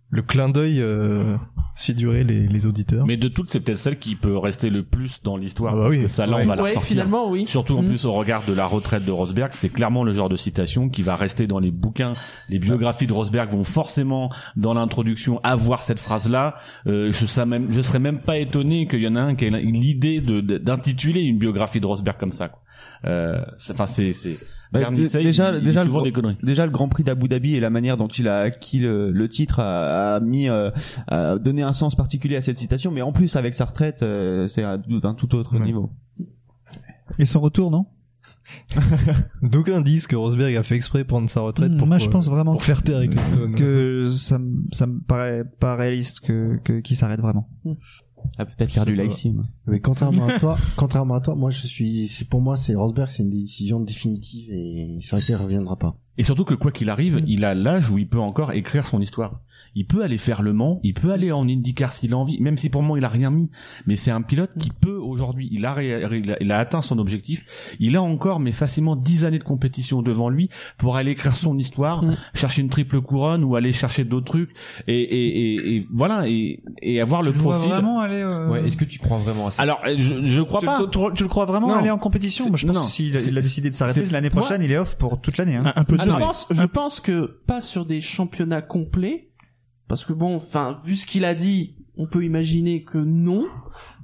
le 0.10 0.22
clin 0.22 0.48
d'œil 0.50 0.82
euh, 0.82 1.36
figurait 1.76 2.24
les, 2.24 2.48
les 2.48 2.68
auditeurs. 2.68 3.06
Mais 3.06 3.18
de 3.18 3.28
toutes, 3.28 3.50
c'est 3.50 3.60
peut-être 3.60 3.80
celle 3.80 3.98
qui 3.98 4.16
peut 4.16 4.38
rester 4.38 4.70
le 4.70 4.84
plus 4.84 5.22
dans 5.24 5.36
l'histoire. 5.36 5.74
Ah 5.74 5.76
bah 5.78 5.84
parce 5.84 5.96
oui. 5.96 6.02
que 6.04 6.08
ça, 6.08 6.26
là, 6.26 6.38
Ouais. 6.38 6.44
on 6.44 6.48
va 6.48 6.56
la 6.56 6.62
Ouais, 6.64 6.70
ressortir. 6.70 6.88
finalement, 6.90 7.30
oui. 7.30 7.46
Surtout 7.48 7.78
en 7.78 7.82
Mm. 7.82 7.88
plus 7.88 8.06
au 8.06 8.14
regard 8.14 8.46
de 8.46 8.54
la 8.54 8.66
retraite 8.66 9.04
de 9.04 9.12
Rosberg, 9.12 9.52
c'est 9.54 9.70
clairement 9.70 10.04
le 10.04 10.14
genre 10.14 10.30
de 10.30 10.38
citation 10.38 10.88
qui 10.90 11.02
va 11.02 11.16
rester 11.16 11.48
dans 11.48 11.60
les 11.60 11.72
bouquins. 11.72 12.14
Les 12.50 12.60
biographies 12.60 13.08
de 13.08 13.14
Rosberg 13.14 13.50
vont 13.52 13.64
forcément, 13.66 14.30
dans 14.56 14.74
l'introduction, 14.74 15.42
avoir 15.44 15.82
cette 15.84 16.00
phrase-là. 16.00 16.56
Euh, 16.88 17.12
je, 17.12 17.26
serais 17.26 17.46
même, 17.46 17.68
je 17.72 17.82
serais 17.82 18.00
même 18.00 18.20
pas 18.20 18.38
étonné 18.38 18.88
qu'il 18.88 19.02
y 19.02 19.08
en 19.08 19.16
a 19.18 19.22
un 19.22 19.36
qui 19.36 19.46
ait 19.46 19.50
l'idée 19.50 20.22
de- 20.22 20.40
de- 20.40 20.58
d'intituler 20.60 21.22
une 21.24 21.40
biographie 21.40 21.82
de 21.82 21.86
Rosberg 21.88 22.18
comme 22.18 22.32
ça. 22.32 22.48
quoi. 22.48 22.62
Euh, 23.06 23.42
c'est- 23.58 23.74
Enfin, 23.74 23.86
c'est... 23.88 24.14
Bah, 24.72 24.80
déjà, 24.92 25.20
il- 25.20 25.22
il 25.22 25.24
déjà, 25.24 25.52
le, 25.52 26.02
des 26.04 26.12
conneries. 26.12 26.38
déjà 26.44 26.66
le 26.66 26.72
Grand 26.72 26.88
Prix 26.90 27.04
d'Abu 27.04 27.28
Dhabi 27.28 27.56
et 27.56 27.60
la 27.60 27.70
manière 27.70 27.98
dont 27.98 28.08
il 28.08 28.28
a 28.28 28.40
acquis 28.40 28.80
le, 28.80 29.12
le 29.12 29.30
titre 29.30 29.60
a, 29.60 30.16
a 30.16 30.20
mis, 30.20 30.50
euh, 30.50 30.72
a 31.08 31.38
donné 31.38 31.62
un 31.62 31.74
sens 31.74 31.96
particulier 31.96 32.36
à 32.36 32.42
cette 32.42 32.58
citation. 32.58 32.92
Mais 32.92 33.02
en 33.02 33.12
plus, 33.12 33.36
avec 33.36 33.54
sa 33.54 33.66
retraite, 33.66 34.02
euh, 34.04 34.48
c'est 34.48 34.64
un- 34.64 34.78
d'un 34.78 35.14
tout 35.14 35.34
autre 35.36 35.58
niveau. 35.60 35.92
Et 37.20 37.26
son 37.26 37.40
retour, 37.42 37.70
non? 37.72 37.86
D'aucuns 39.42 39.82
disent 39.82 40.06
que 40.08 40.16
Rosberg 40.16 40.56
a 40.56 40.64
fait 40.64 40.76
exprès 40.76 41.04
prendre 41.04 41.30
sa 41.30 41.42
retraite 41.42 41.76
pour, 41.78 41.88
Moi, 41.88 41.98
je 41.98 42.08
euh, 42.08 42.12
pense 42.12 42.30
vraiment 42.30 42.52
pour 42.54 42.64
faire 42.64 42.84
taire 42.84 42.98
avec 42.98 43.14
les 43.16 43.22
Stones. 43.24 43.56
que 43.56 44.10
ça, 44.12 44.38
me- 44.38 44.64
ça 44.72 44.86
me 44.88 45.00
paraît 45.00 45.44
pas 45.60 45.76
réaliste 45.76 46.20
que 46.20 46.58
que- 46.64 46.80
qu'il 46.80 46.96
s'arrête 46.96 47.20
vraiment. 47.22 47.50
Ah, 48.38 48.46
peut-être 48.46 48.72
faire 48.72 48.86
du 48.86 48.96
live 48.96 49.12
Mais 49.68 49.80
contrairement 49.80 50.28
à 50.28 50.40
toi, 50.40 50.58
contrairement 50.76 51.16
à 51.16 51.22
toi, 51.22 51.36
moi 51.36 51.50
je 51.50 51.66
suis, 51.68 52.08
c'est 52.08 52.28
pour 52.28 52.42
moi 52.42 52.58
c'est 52.58 52.76
Rosberg, 52.76 53.10
c'est 53.10 53.24
une 53.24 53.30
décision 53.30 53.80
définitive 53.80 54.52
et 54.52 55.00
c'est 55.02 55.16
vrai 55.16 55.26
qu'il 55.26 55.36
reviendra 55.36 55.78
pas. 55.78 55.98
Et 56.18 56.24
surtout 56.24 56.46
que 56.46 56.54
quoi 56.54 56.72
qu'il 56.72 56.90
arrive, 56.90 57.16
Mm. 57.16 57.24
il 57.28 57.46
a 57.46 57.54
l'âge 57.54 57.90
où 57.90 57.98
il 57.98 58.08
peut 58.08 58.20
encore 58.20 58.52
écrire 58.54 58.88
son 58.88 59.02
histoire. 59.02 59.42
Il 59.76 59.86
peut 59.86 60.04
aller 60.04 60.18
faire 60.18 60.42
le 60.42 60.54
Mans, 60.54 60.80
il 60.84 60.94
peut 60.94 61.12
aller 61.12 61.32
en 61.32 61.48
IndyCar 61.48 61.92
s'il 61.94 62.14
a 62.14 62.18
envie, 62.18 62.40
même 62.40 62.58
si 62.58 62.70
pour 62.70 62.82
moi 62.82 62.98
il 62.98 63.04
a 63.06 63.10
rien 63.10 63.30
mis. 63.30 63.52
Mais 63.88 63.96
c'est 63.98 64.12
un 64.12 64.22
pilote 64.22 64.52
qui 64.60 64.70
peut 64.72 64.96
aujourd'hui, 64.96 65.50
il 65.52 65.66
a, 65.66 65.74
ré- 65.74 66.06
ré- 66.06 66.22
il 66.24 66.32
a, 66.32 66.38
il 66.42 66.52
a 66.52 66.60
atteint 66.60 66.82
son 66.82 66.98
objectif. 66.98 67.46
Il 67.80 67.96
a 67.98 68.02
encore, 68.02 68.40
mais 68.40 68.52
facilement 68.54 68.96
10 68.96 69.26
années 69.26 69.40
de 69.40 69.44
compétition 69.44 70.02
devant 70.02 70.30
lui 70.30 70.50
pour 70.78 70.96
aller 70.96 71.12
écrire 71.12 71.36
son 71.36 71.58
histoire, 71.58 72.04
Mm. 72.04 72.16
chercher 72.34 72.62
une 72.62 72.70
triple 72.70 73.02
couronne 73.02 73.44
ou 73.44 73.56
aller 73.56 73.72
chercher 73.74 74.04
d'autres 74.06 74.26
trucs. 74.26 74.52
Et, 74.88 75.00
et, 75.02 75.28
et, 75.56 75.76
et 75.76 75.88
voilà, 75.94 76.28
et, 76.28 76.62
et 76.82 77.02
avoir 77.02 77.22
le 77.22 77.32
Tu 77.32 77.38
le 77.38 77.44
profil. 77.44 77.70
vraiment 77.70 78.00
aller. 78.00 78.22
euh, 78.22 78.50
Ouais, 78.50 78.66
est-ce 78.66 78.78
que 78.78 78.86
tu 78.86 79.00
crois 79.00 79.18
vraiment 79.18 79.48
à 79.48 79.52
ça? 79.52 79.62
Alors, 79.62 79.82
je, 79.86 80.26
je 80.26 80.42
crois 80.42 80.60
tu, 80.62 80.66
pas. 80.68 80.80
tu- 80.86 80.90
tu- 80.90 81.14
tu 81.16 81.24
le 81.24 81.30
crois 81.30 81.46
vraiment 81.46 81.68
Non. 81.68 81.74
aller 81.76 81.92
en 81.92 81.98
compétition? 81.98 82.46
Moi, 82.48 82.56
je 82.58 82.66
pense 82.66 82.76
non. 82.76 82.82
que 82.84 82.88
s'il 82.88 83.16
a 83.38 83.42
décidé 83.42 83.70
de 83.70 83.76
s'arrêter, 83.76 84.02
l'année 84.12 84.30
moi- 84.34 84.42
prochaine, 84.42 84.62
il 84.62 84.72
est 84.72 84.78
off 84.78 84.96
pour 84.96 85.20
toute 85.20 85.38
l'année. 85.38 85.56
Hein. 85.56 85.64
Un, 85.76 85.82
un 85.82 85.84
peu 85.84 85.98
de 85.98 86.02
je 86.02 86.08
pense, 86.10 86.48
je 86.50 86.64
pense 86.64 87.02
que 87.02 87.40
pas 87.46 87.60
sur 87.62 87.86
des 87.86 88.00
championnats 88.02 88.62
complets, 88.62 89.28
parce 89.88 90.06
que 90.06 90.14
bon, 90.14 90.36
enfin, 90.36 90.78
vu 90.84 90.96
ce 90.96 91.06
qu'il 91.06 91.26
a 91.26 91.36
dit, 91.36 91.76
on 91.98 92.08
peut 92.08 92.24
imaginer 92.24 92.84
que 92.84 92.98
non, 92.98 93.48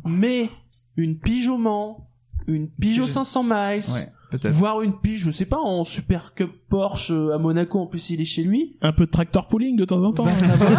mais 0.06 0.50
une 0.96 1.18
pige 1.18 1.48
au 1.48 1.58
Mans, 1.58 2.10
une 2.48 2.70
pige 2.70 3.00
aux 3.00 3.08
500 3.08 3.44
miles, 3.44 3.84
Ouais, 3.94 4.12
peut-être. 4.32 4.54
voire 4.54 4.82
une 4.82 4.94
pige, 4.94 5.24
je 5.26 5.32
sais 5.32 5.46
pas, 5.46 5.60
en 5.60 5.84
Super 5.84 6.34
Cup 6.34 6.50
Porsche 6.70 7.12
euh, 7.12 7.36
à 7.36 7.38
Monaco, 7.38 7.80
en 7.80 7.86
plus 7.86 8.10
il 8.10 8.22
est 8.22 8.26
chez 8.26 8.44
lui. 8.44 8.74
Un 8.82 8.94
peu 8.94 9.06
de 9.06 9.12
tractor 9.12 9.48
pooling 9.48 9.76
de 9.78 9.86
temps 9.86 10.02
en 10.04 10.12
temps. 10.14 10.24
Va 10.24 10.36
savoir. 10.38 10.70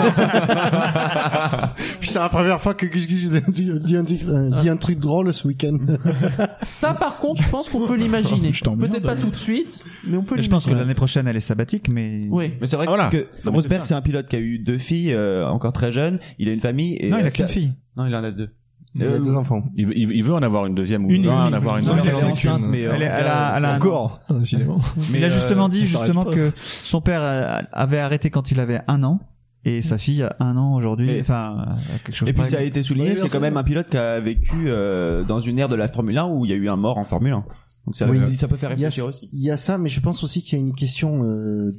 Putain, 2.00 2.20
la 2.22 2.28
première 2.28 2.60
fois 2.60 2.74
que 2.74 2.86
Gus 2.86 3.06
Gus 3.06 3.28
dit, 3.48 3.70
dit 3.80 3.96
un, 3.96 4.04
truc- 4.04 4.22
euh, 4.28 4.50
dit 4.60 4.68
un 4.68 4.76
truc 4.76 4.98
drôle 4.98 5.32
ce 5.32 5.46
week-end. 5.46 5.78
Ça, 6.62 6.94
par 6.94 7.18
contre, 7.18 7.42
je 7.42 7.48
pense 7.48 7.68
qu'on 7.68 7.86
peut 7.86 7.96
l'imaginer. 8.02 8.50
Peut-être 8.50 9.02
pas 9.02 9.16
tout 9.16 9.30
de 9.30 9.36
suite, 9.36 9.84
mais 10.06 10.16
on 10.16 10.22
peut 10.22 10.40
Je 10.40 10.48
pense 10.48 10.64
que 10.64 10.70
l'imaginer. 10.70 10.84
l'année 10.86 10.94
prochaine, 10.94 11.28
elle 11.28 11.36
est 11.36 11.40
sabbatique, 11.40 11.88
mais. 11.88 12.26
Oui. 12.30 12.52
Mais 12.60 12.66
c'est 12.66 12.76
vrai 12.76 12.86
Ah, 12.88 12.90
voilà. 12.90 13.10
que 13.10 13.26
Rosberg, 13.46 13.84
c'est 13.84 13.94
un 13.94 14.02
pilote 14.02 14.28
qui 14.28 14.36
a 14.36 14.40
eu 14.40 14.58
deux 14.58 14.78
filles, 14.78 15.12
euh, 15.12 15.46
encore 15.48 15.72
très 15.72 15.92
jeune. 15.92 16.18
Il 16.38 16.48
a 16.48 16.52
une 16.52 16.60
famille. 16.60 16.96
Et 17.00 17.10
Non, 17.10 17.18
il 17.18 17.26
a 17.26 17.30
qu'une 17.30 17.48
fille. 17.48 17.72
Non, 17.96 18.06
il 18.06 18.14
en 18.14 18.24
a 18.24 18.30
deux. 18.30 18.50
Il 18.94 19.02
a 19.04 19.18
deux 19.18 19.34
enfants. 19.34 19.62
Il, 19.74 19.86
veut- 19.86 19.96
il 19.98 20.06
veut- 20.06 20.14
il 20.16 20.22
veut 20.22 20.34
en 20.34 20.42
avoir 20.42 20.66
une 20.66 20.74
deuxième 20.74 21.06
ou 21.06 21.10
Une, 21.10 21.22
il 21.22 21.26
veut 21.26 21.32
en 21.32 21.52
avoir 21.52 21.78
une 21.78 21.84
deuxième. 21.84 22.06
Elle 22.06 22.14
est 22.28 22.30
enceinte, 22.32 22.62
mais, 22.62 22.84
euh, 22.84 22.92
Elle, 22.94 23.02
est- 23.02 23.06
elle 23.06 23.26
a, 23.26 23.54
elle 23.56 23.64
a 23.64 23.72
un 23.74 23.76
Encore, 23.78 24.20
décidément. 24.30 24.76
Mais 25.10 25.18
il 25.18 25.24
a 25.24 25.28
Mais, 25.28 25.30
justement 25.30 25.66
euh, 25.66 25.68
dit 25.70 25.86
justement 25.86 26.24
que 26.24 26.52
son 26.84 27.00
père 27.00 27.22
euh, 27.22 27.60
avait 27.72 27.98
arrêté 27.98 28.28
quand 28.30 28.50
il 28.50 28.60
avait 28.60 28.80
un 28.88 29.02
an 29.02 29.20
et 29.64 29.80
sa 29.80 29.96
fille 29.96 30.22
a 30.22 30.36
un 30.40 30.56
an 30.56 30.74
aujourd'hui. 30.74 31.10
Et- 31.10 31.20
Enfin, 31.20 31.64
euh, 31.68 31.72
quelque 32.04 32.16
chose. 32.16 32.28
Et 32.28 32.32
puis 32.32 32.38
pareil. 32.38 32.50
ça 32.52 32.58
a 32.58 32.62
été 32.62 32.82
souligné, 32.82 33.16
c'est 33.16 33.28
quand 33.28 33.40
même 33.40 33.56
un 33.56 33.64
pilote 33.64 33.88
qui 33.88 33.96
a 33.96 34.20
vécu 34.20 34.64
euh, 34.68 35.24
dans 35.24 35.40
une 35.40 35.58
ère 35.58 35.68
de 35.70 35.76
la 35.76 35.88
Formule 35.88 36.18
1 36.18 36.26
où 36.26 36.44
il 36.44 36.50
y 36.50 36.54
a 36.54 36.56
eu 36.56 36.68
un 36.68 36.76
mort 36.76 36.98
en 36.98 37.04
Formule 37.04 37.32
1. 37.32 37.44
Donc 37.86 37.96
ça, 37.96 38.08
Oui. 38.10 38.36
ça 38.36 38.46
peut 38.46 38.56
faire 38.56 38.72
Il 38.72 38.78
y 38.80 38.84
a- 38.84 38.88
réfléchir 38.88 39.06
aussi. 39.08 39.30
Il 39.32 39.40
y 39.42 39.50
a 39.50 39.56
ça, 39.56 39.78
mais 39.78 39.88
je 39.88 40.00
pense 40.00 40.22
aussi 40.22 40.42
qu'il 40.42 40.58
y 40.58 40.60
a 40.60 40.64
une 40.64 40.74
question 40.74 41.24
euh, 41.24 41.72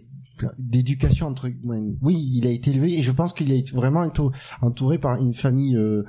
d'éducation 0.57 1.27
entre. 1.27 1.49
Oui, 2.01 2.31
il 2.33 2.47
a 2.47 2.49
été 2.49 2.71
élevé 2.71 2.97
et 2.97 3.03
je 3.03 3.11
pense 3.11 3.33
qu'il 3.33 3.51
a 3.51 3.55
été 3.55 3.71
vraiment 3.71 4.03
entou- 4.03 4.31
entouré 4.61 4.97
par 4.97 5.17
une 5.21 5.33
famille 5.33 5.75
euh, 5.77 6.03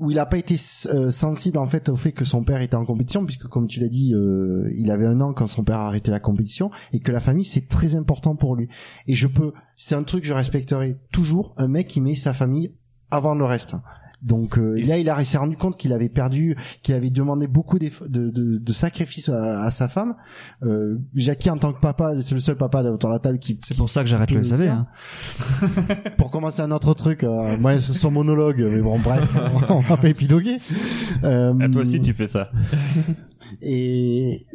où 0.00 0.10
il 0.10 0.16
n'a 0.16 0.26
pas 0.26 0.38
été 0.38 0.56
euh, 0.86 1.10
sensible 1.10 1.58
en 1.58 1.66
fait 1.66 1.88
au 1.88 1.96
fait 1.96 2.12
que 2.12 2.24
son 2.24 2.44
père 2.44 2.60
était 2.60 2.76
en 2.76 2.84
compétition, 2.84 3.24
puisque 3.24 3.46
comme 3.48 3.66
tu 3.66 3.80
l'as 3.80 3.88
dit, 3.88 4.14
euh, 4.14 4.70
il 4.74 4.90
avait 4.90 5.06
un 5.06 5.20
an 5.20 5.32
quand 5.32 5.46
son 5.46 5.64
père 5.64 5.78
a 5.78 5.86
arrêté 5.86 6.10
la 6.10 6.20
compétition 6.20 6.70
et 6.92 7.00
que 7.00 7.12
la 7.12 7.20
famille 7.20 7.44
c'est 7.44 7.68
très 7.68 7.96
important 7.96 8.36
pour 8.36 8.56
lui. 8.56 8.68
Et 9.06 9.14
je 9.14 9.26
peux, 9.26 9.52
c'est 9.76 9.94
un 9.94 10.02
truc 10.02 10.22
que 10.22 10.28
je 10.28 10.34
respecterai 10.34 10.98
toujours 11.12 11.54
un 11.56 11.68
mec 11.68 11.88
qui 11.88 12.00
met 12.00 12.14
sa 12.14 12.32
famille 12.32 12.72
avant 13.10 13.34
le 13.34 13.44
reste. 13.44 13.74
Donc 14.20 14.58
euh, 14.58 14.80
là, 14.84 14.98
il 14.98 15.08
a- 15.08 15.20
il 15.20 15.26
s'est 15.26 15.38
rendu 15.38 15.56
compte 15.56 15.76
qu'il 15.76 15.92
avait 15.92 16.08
perdu, 16.08 16.56
qu'il 16.82 16.94
avait 16.94 17.10
demandé 17.10 17.46
beaucoup 17.46 17.78
de, 17.78 17.88
de, 18.08 18.58
de 18.58 18.72
sacrifices 18.72 19.28
à, 19.28 19.62
à 19.62 19.70
sa 19.70 19.88
femme. 19.88 20.14
Euh, 20.64 20.98
Jackie, 21.14 21.50
en 21.50 21.56
tant 21.58 21.72
que 21.72 21.80
papa, 21.80 22.14
c'est 22.22 22.34
le 22.34 22.40
seul 22.40 22.56
papa 22.56 22.82
autour 22.82 23.10
de 23.10 23.14
la 23.14 23.20
table 23.20 23.38
qui. 23.38 23.60
C'est 23.64 23.76
pour 23.76 23.88
ça 23.90 24.02
que 24.02 24.08
j'arrête 24.08 24.30
le 24.32 24.42
SAV. 24.42 24.62
Hein. 24.62 24.86
Pour 26.16 26.30
commencer 26.30 26.62
un 26.62 26.70
autre 26.72 26.94
truc, 26.94 27.22
euh, 27.24 27.56
moi, 27.58 27.80
c'est 27.80 27.92
son 27.92 28.10
monologue, 28.10 28.66
mais 28.70 28.80
bon, 28.80 28.98
bref, 28.98 29.28
on 29.68 29.80
va 29.80 29.96
pas 29.96 30.08
épiloguer. 30.08 30.58
Euh, 31.24 31.54
À 31.60 31.68
toi 31.68 31.82
aussi, 31.82 32.00
tu 32.00 32.12
fais 32.12 32.26
ça. 32.26 32.50
et 33.62 34.46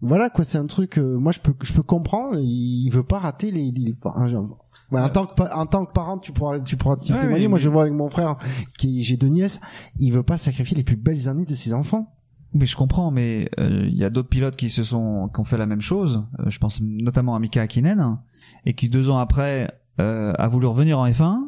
voilà 0.00 0.30
quoi, 0.30 0.44
c'est 0.44 0.58
un 0.58 0.66
truc. 0.66 0.98
euh, 0.98 1.16
moi, 1.18 1.32
je 1.32 1.40
peux, 1.40 1.54
je 1.62 1.72
peux 1.72 1.82
comprendre. 1.82 2.38
Il 2.40 2.90
veut 2.90 3.02
pas 3.02 3.18
rater 3.18 3.50
les. 3.50 3.70
les- 3.70 3.94
enfin, 4.02 4.28
genre, 4.28 4.63
ouais, 4.94 5.00
en 5.00 5.08
tant 5.08 5.26
que 5.26 5.42
en 5.54 5.66
tant 5.66 5.84
que 5.84 5.92
parent, 5.92 6.18
tu 6.18 6.32
pourras, 6.32 6.60
tu 6.60 6.76
pourras 6.76 6.96
t'y 6.96 7.12
Ouais, 7.12 7.20
témoigner. 7.20 7.48
moi, 7.48 7.58
je 7.58 7.68
vois 7.68 7.82
avec 7.82 7.94
mon 7.94 8.08
frère, 8.08 8.36
qui 8.78 9.02
j'ai 9.02 9.16
deux 9.16 9.28
nièces. 9.28 9.60
Il 9.98 10.12
veut 10.12 10.22
pas 10.22 10.38
sacrifier 10.38 10.76
les 10.76 10.84
plus 10.84 10.96
belles 10.96 11.28
années 11.28 11.44
de 11.46 11.54
ses 11.54 11.72
enfants. 11.74 12.12
Mais 12.56 12.66
je 12.66 12.76
comprends, 12.76 13.10
mais 13.10 13.48
euh, 13.58 13.84
il 13.88 13.96
y 13.96 14.04
a 14.04 14.10
d'autres 14.10 14.28
pilotes 14.28 14.54
qui 14.56 14.70
se 14.70 14.84
sont 14.84 15.28
qui 15.34 15.40
ont 15.40 15.44
fait 15.44 15.58
la 15.58 15.66
même 15.66 15.80
chose. 15.80 16.24
Euh, 16.38 16.50
je 16.50 16.58
pense 16.60 16.80
notamment 16.80 17.34
à 17.34 17.40
Mika 17.40 17.62
Hakkinen 17.62 18.18
et 18.64 18.74
qui 18.74 18.88
deux 18.88 19.10
ans 19.10 19.18
après 19.18 19.72
euh, 20.00 20.32
a 20.38 20.46
voulu 20.48 20.66
revenir 20.66 20.98
en 21.00 21.08
F1 21.08 21.38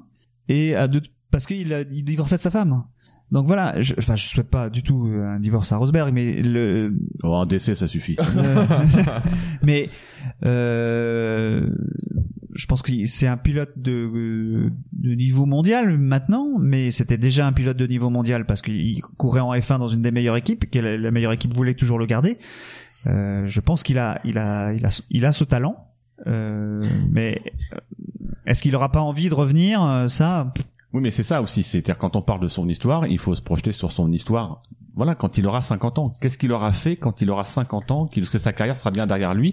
et 0.48 0.74
a 0.74 0.88
deux, 0.88 1.02
parce 1.30 1.46
qu'il 1.46 1.72
a 1.72 1.82
il 1.82 2.02
divorçait 2.04 2.36
de 2.36 2.40
sa 2.40 2.50
femme. 2.50 2.82
Donc 3.32 3.46
voilà, 3.46 3.80
je, 3.80 3.94
enfin 3.98 4.14
je 4.16 4.26
souhaite 4.26 4.50
pas 4.50 4.68
du 4.70 4.82
tout 4.82 5.08
un 5.12 5.38
divorce 5.40 5.72
à 5.72 5.76
Rosberg, 5.76 6.12
mais 6.12 6.42
le 6.42 6.92
Oh, 7.22 7.34
un 7.34 7.46
décès, 7.46 7.74
ça 7.76 7.86
suffit. 7.88 8.16
mais 9.62 9.88
euh, 10.44 11.68
je 12.56 12.66
pense 12.66 12.82
que 12.82 12.92
c'est 13.06 13.26
un 13.26 13.36
pilote 13.36 13.72
de, 13.76 14.70
de 14.92 15.14
niveau 15.14 15.46
mondial 15.46 15.98
maintenant, 15.98 16.58
mais 16.58 16.90
c'était 16.90 17.18
déjà 17.18 17.46
un 17.46 17.52
pilote 17.52 17.76
de 17.76 17.86
niveau 17.86 18.10
mondial 18.10 18.46
parce 18.46 18.62
qu'il 18.62 19.00
courait 19.16 19.40
en 19.40 19.54
F1 19.54 19.78
dans 19.78 19.88
une 19.88 20.02
des 20.02 20.10
meilleures 20.10 20.36
équipes, 20.36 20.70
que 20.70 20.78
la, 20.78 20.96
la 20.96 21.10
meilleure 21.10 21.32
équipe 21.32 21.54
voulait 21.54 21.74
toujours 21.74 21.98
le 21.98 22.06
garder. 22.06 22.38
Euh, 23.06 23.46
je 23.46 23.60
pense 23.60 23.82
qu'il 23.82 23.98
a, 23.98 24.20
il 24.24 24.38
a, 24.38 24.72
il 24.72 24.84
a, 24.84 25.02
il 25.10 25.24
a 25.24 25.32
ce 25.32 25.44
talent, 25.44 25.92
euh, 26.26 26.82
mais 27.10 27.40
est-ce 28.46 28.62
qu'il 28.62 28.74
aura 28.74 28.90
pas 28.90 29.00
envie 29.00 29.28
de 29.28 29.34
revenir 29.34 29.82
euh, 29.82 30.08
Ça, 30.08 30.52
Oui, 30.96 31.02
mais 31.02 31.10
c'est 31.10 31.22
ça 31.22 31.42
aussi. 31.42 31.62
C'est-à-dire 31.62 31.98
quand 31.98 32.16
on 32.16 32.22
parle 32.22 32.40
de 32.40 32.48
son 32.48 32.66
histoire, 32.70 33.06
il 33.06 33.18
faut 33.18 33.34
se 33.34 33.42
projeter 33.42 33.72
sur 33.72 33.92
son 33.92 34.10
histoire. 34.10 34.62
Voilà, 34.94 35.14
quand 35.14 35.36
il 35.36 35.46
aura 35.46 35.60
50 35.60 35.98
ans, 35.98 36.10
qu'est-ce 36.22 36.38
qu'il 36.38 36.50
aura 36.52 36.72
fait 36.72 36.96
quand 36.96 37.20
il 37.20 37.30
aura 37.30 37.44
50 37.44 37.90
ans, 37.90 38.06
qu'il- 38.06 38.26
que 38.26 38.38
sa 38.38 38.54
carrière 38.54 38.78
sera 38.78 38.90
bien 38.90 39.06
derrière 39.06 39.34
lui? 39.34 39.52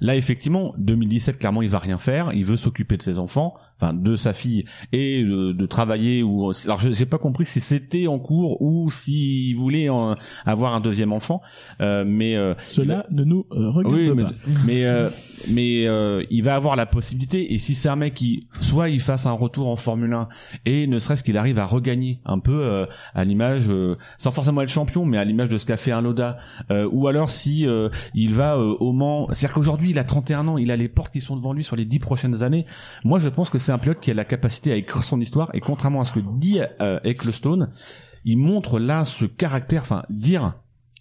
Là, 0.00 0.16
effectivement, 0.16 0.74
2017, 0.76 1.38
clairement, 1.38 1.62
il 1.62 1.70
va 1.70 1.78
rien 1.78 1.96
faire. 1.96 2.34
Il 2.34 2.44
veut 2.44 2.58
s'occuper 2.58 2.98
de 2.98 3.02
ses 3.02 3.18
enfants, 3.18 3.54
enfin 3.82 3.94
de 3.94 4.16
sa 4.16 4.32
fille, 4.32 4.64
et 4.92 5.22
de, 5.24 5.52
de 5.52 5.66
travailler. 5.66 6.22
Ou 6.22 6.52
alors, 6.64 6.78
je- 6.78 6.92
j'ai 6.92 7.06
pas 7.06 7.18
compris 7.18 7.46
si 7.46 7.60
c'était 7.60 8.06
en 8.06 8.18
cours 8.18 8.60
ou 8.62 8.90
s'il 8.90 9.56
voulait 9.56 9.88
en- 9.88 10.14
avoir 10.44 10.74
un 10.74 10.80
deuxième 10.80 11.12
enfant. 11.12 11.42
Euh, 11.80 12.04
mais 12.06 12.36
euh, 12.36 12.54
Cela 12.68 13.06
ne 13.10 13.24
nous 13.24 13.46
euh, 13.52 13.70
regarde 13.70 13.94
oui, 13.96 14.10
mais, 14.14 14.22
pas. 14.22 14.30
mais, 14.64 14.84
euh, 14.84 15.10
mais 15.48 15.82
il 16.30 16.42
va 16.42 16.54
avoir 16.54 16.76
la 16.76 16.86
possibilité. 16.86 17.52
Et 17.52 17.58
si 17.58 17.74
c'est 17.74 17.88
un 17.88 17.96
mec 17.96 18.14
qui, 18.14 18.46
soit 18.60 18.88
il 18.88 19.00
fasse 19.00 19.26
un 19.26 19.32
retour 19.32 19.68
en 19.68 19.76
Formule 19.76 20.12
1 20.12 20.28
et 20.66 20.86
ne 20.86 20.98
serait-ce 20.98 21.24
qu'il 21.24 21.36
arrive 21.36 21.58
à 21.58 21.66
regagner 21.66 22.20
un 22.24 22.38
peu 22.38 22.86
à 23.14 23.24
l'image, 23.24 23.70
sans 24.18 24.30
forcément 24.30 24.62
être 24.62 24.68
champion, 24.68 25.04
mais 25.04 25.18
à 25.18 25.24
l'image 25.24 25.48
de 25.48 25.58
ce 25.58 25.66
qu'a 25.66 25.76
fait 25.76 25.90
un 25.92 26.00
Loda, 26.02 26.36
ou 26.90 27.08
alors 27.08 27.30
si 27.30 27.66
il 28.14 28.32
va 28.32 28.58
au 28.58 28.92
Mans, 28.92 29.26
c'est-à-dire 29.32 29.54
qu'aujourd'hui 29.54 29.90
il 29.90 29.98
a 29.98 30.04
31 30.04 30.46
ans, 30.48 30.58
il 30.58 30.70
a 30.70 30.76
les 30.76 30.88
portes 30.88 31.12
qui 31.12 31.20
sont 31.20 31.36
devant 31.36 31.52
lui 31.52 31.64
sur 31.64 31.76
les 31.76 31.84
10 31.84 31.98
prochaines 31.98 32.42
années. 32.42 32.64
Moi, 33.04 33.18
je 33.18 33.28
pense 33.28 33.50
que 33.50 33.58
c'est 33.58 33.71
un 33.72 33.78
pilote 33.78 34.00
qui 34.00 34.10
a 34.10 34.14
la 34.14 34.24
capacité 34.24 34.72
à 34.72 34.76
écrire 34.76 35.02
son 35.02 35.20
histoire. 35.20 35.50
Et 35.54 35.60
contrairement 35.60 36.00
à 36.00 36.04
ce 36.04 36.12
que 36.12 36.20
dit 36.20 36.60
euh, 36.80 37.00
Ecclestone, 37.04 37.70
il 38.24 38.38
montre 38.38 38.78
là 38.78 39.04
ce 39.04 39.24
caractère, 39.24 39.82
enfin 39.82 40.04
dire 40.10 40.54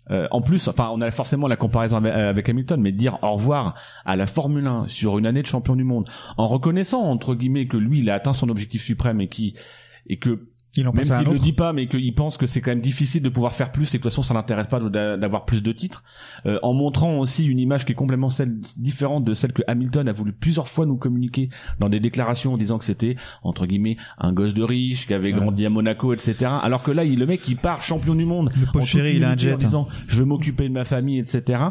euh, 0.10 0.28
en 0.32 0.42
plus, 0.42 0.68
enfin, 0.68 0.90
on 0.92 1.00
a 1.00 1.10
forcément 1.12 1.48
la 1.48 1.56
comparaison 1.56 1.98
avec, 1.98 2.12
avec 2.14 2.50
Hamilton, 2.50 2.82
mais 2.82 2.92
dire 2.92 3.20
au 3.22 3.34
revoir 3.34 3.76
à 4.04 4.16
la 4.16 4.26
Formule 4.26 4.66
1 4.68 4.88
sur 4.88 5.18
une 5.18 5.26
année 5.26 5.42
de 5.42 5.48
champion 5.48 5.76
du 5.76 5.84
monde, 5.84 6.10
en 6.38 6.48
reconnaissant 6.48 7.02
entre 7.04 7.36
guillemets 7.36 7.68
que 7.68 7.78
lui, 7.78 8.00
il 8.00 8.10
a 8.10 8.16
atteint 8.16 8.34
son 8.34 8.50
objectif 8.50 8.84
suprême 8.84 9.22
et 9.22 10.18
que 10.18 10.48
Il 10.78 10.88
en 10.88 10.94
même 10.94 11.04
s'il 11.04 11.26
le 11.26 11.32
autre. 11.32 11.42
dit 11.42 11.52
pas, 11.52 11.74
mais 11.74 11.88
qu'il 11.88 12.14
pense 12.16 12.38
que 12.38 12.46
c'est 12.46 12.62
quand 12.62 12.72
même 12.72 12.80
difficile 12.80 13.22
de 13.22 13.28
pouvoir 13.28 13.54
faire 13.54 13.72
plus 13.74 13.84
et 13.94 13.98
que 13.98 13.98
de 13.98 14.04
toute 14.04 14.12
façon 14.12 14.22
ça 14.22 14.34
l'intéresse 14.34 14.68
pas 14.68 14.80
d'a- 14.80 15.18
d'avoir 15.18 15.44
plus 15.46 15.62
de 15.62 15.72
titres, 15.74 16.04
euh, 16.46 16.60
en 16.64 16.74
montrant 16.74 17.18
aussi 17.20 17.46
une 17.46 17.60
image 17.60 17.84
qui 17.86 17.92
est 17.92 17.96
complètement 17.96 18.30
celle, 18.30 18.58
différente 18.78 19.26
de 19.26 19.34
celle 19.34 19.52
que 19.52 19.64
Hamilton 19.68 20.08
a 20.08 20.14
voulu 20.14 20.32
plusieurs 20.32 20.70
fois 20.70 20.86
nous 20.86 20.96
communiquer 20.96 21.50
dans 21.80 21.90
des 21.90 22.00
déclarations 22.00 22.54
en 22.54 22.58
disant 22.58 22.78
que 22.78 22.86
c'était 22.86 23.18
entre 23.44 23.66
guillemets 23.66 23.98
un 24.18 24.32
gosse 24.32 24.54
de 24.54 24.64
riche 24.64 25.08
qui 25.08 25.14
avait 25.14 25.34
grandi 25.34 25.66
à 25.66 25.70
Monaco, 25.70 26.14
etc. 26.14 26.36
Alors 26.62 26.84
que 26.84 26.92
là, 26.92 27.04
il, 27.04 27.20
le 27.20 27.26
mec 27.26 27.46
il 27.50 27.58
part 27.58 27.82
champion 27.82 28.16
du 28.16 28.24
monde, 28.24 28.50
Le 28.58 28.66
pauvre 28.66 28.80
en 28.84 28.88
chéri, 28.88 29.16
il 29.18 29.24
a 29.26 29.32
un 29.32 29.38
jet. 29.38 29.54
en 29.56 29.58
disant 29.58 29.88
je 30.08 30.20
veux 30.20 30.26
m'occuper 30.26 30.70
de 30.70 30.74
ma 30.74 30.86
famille, 30.86 31.20
etc. 31.20 31.62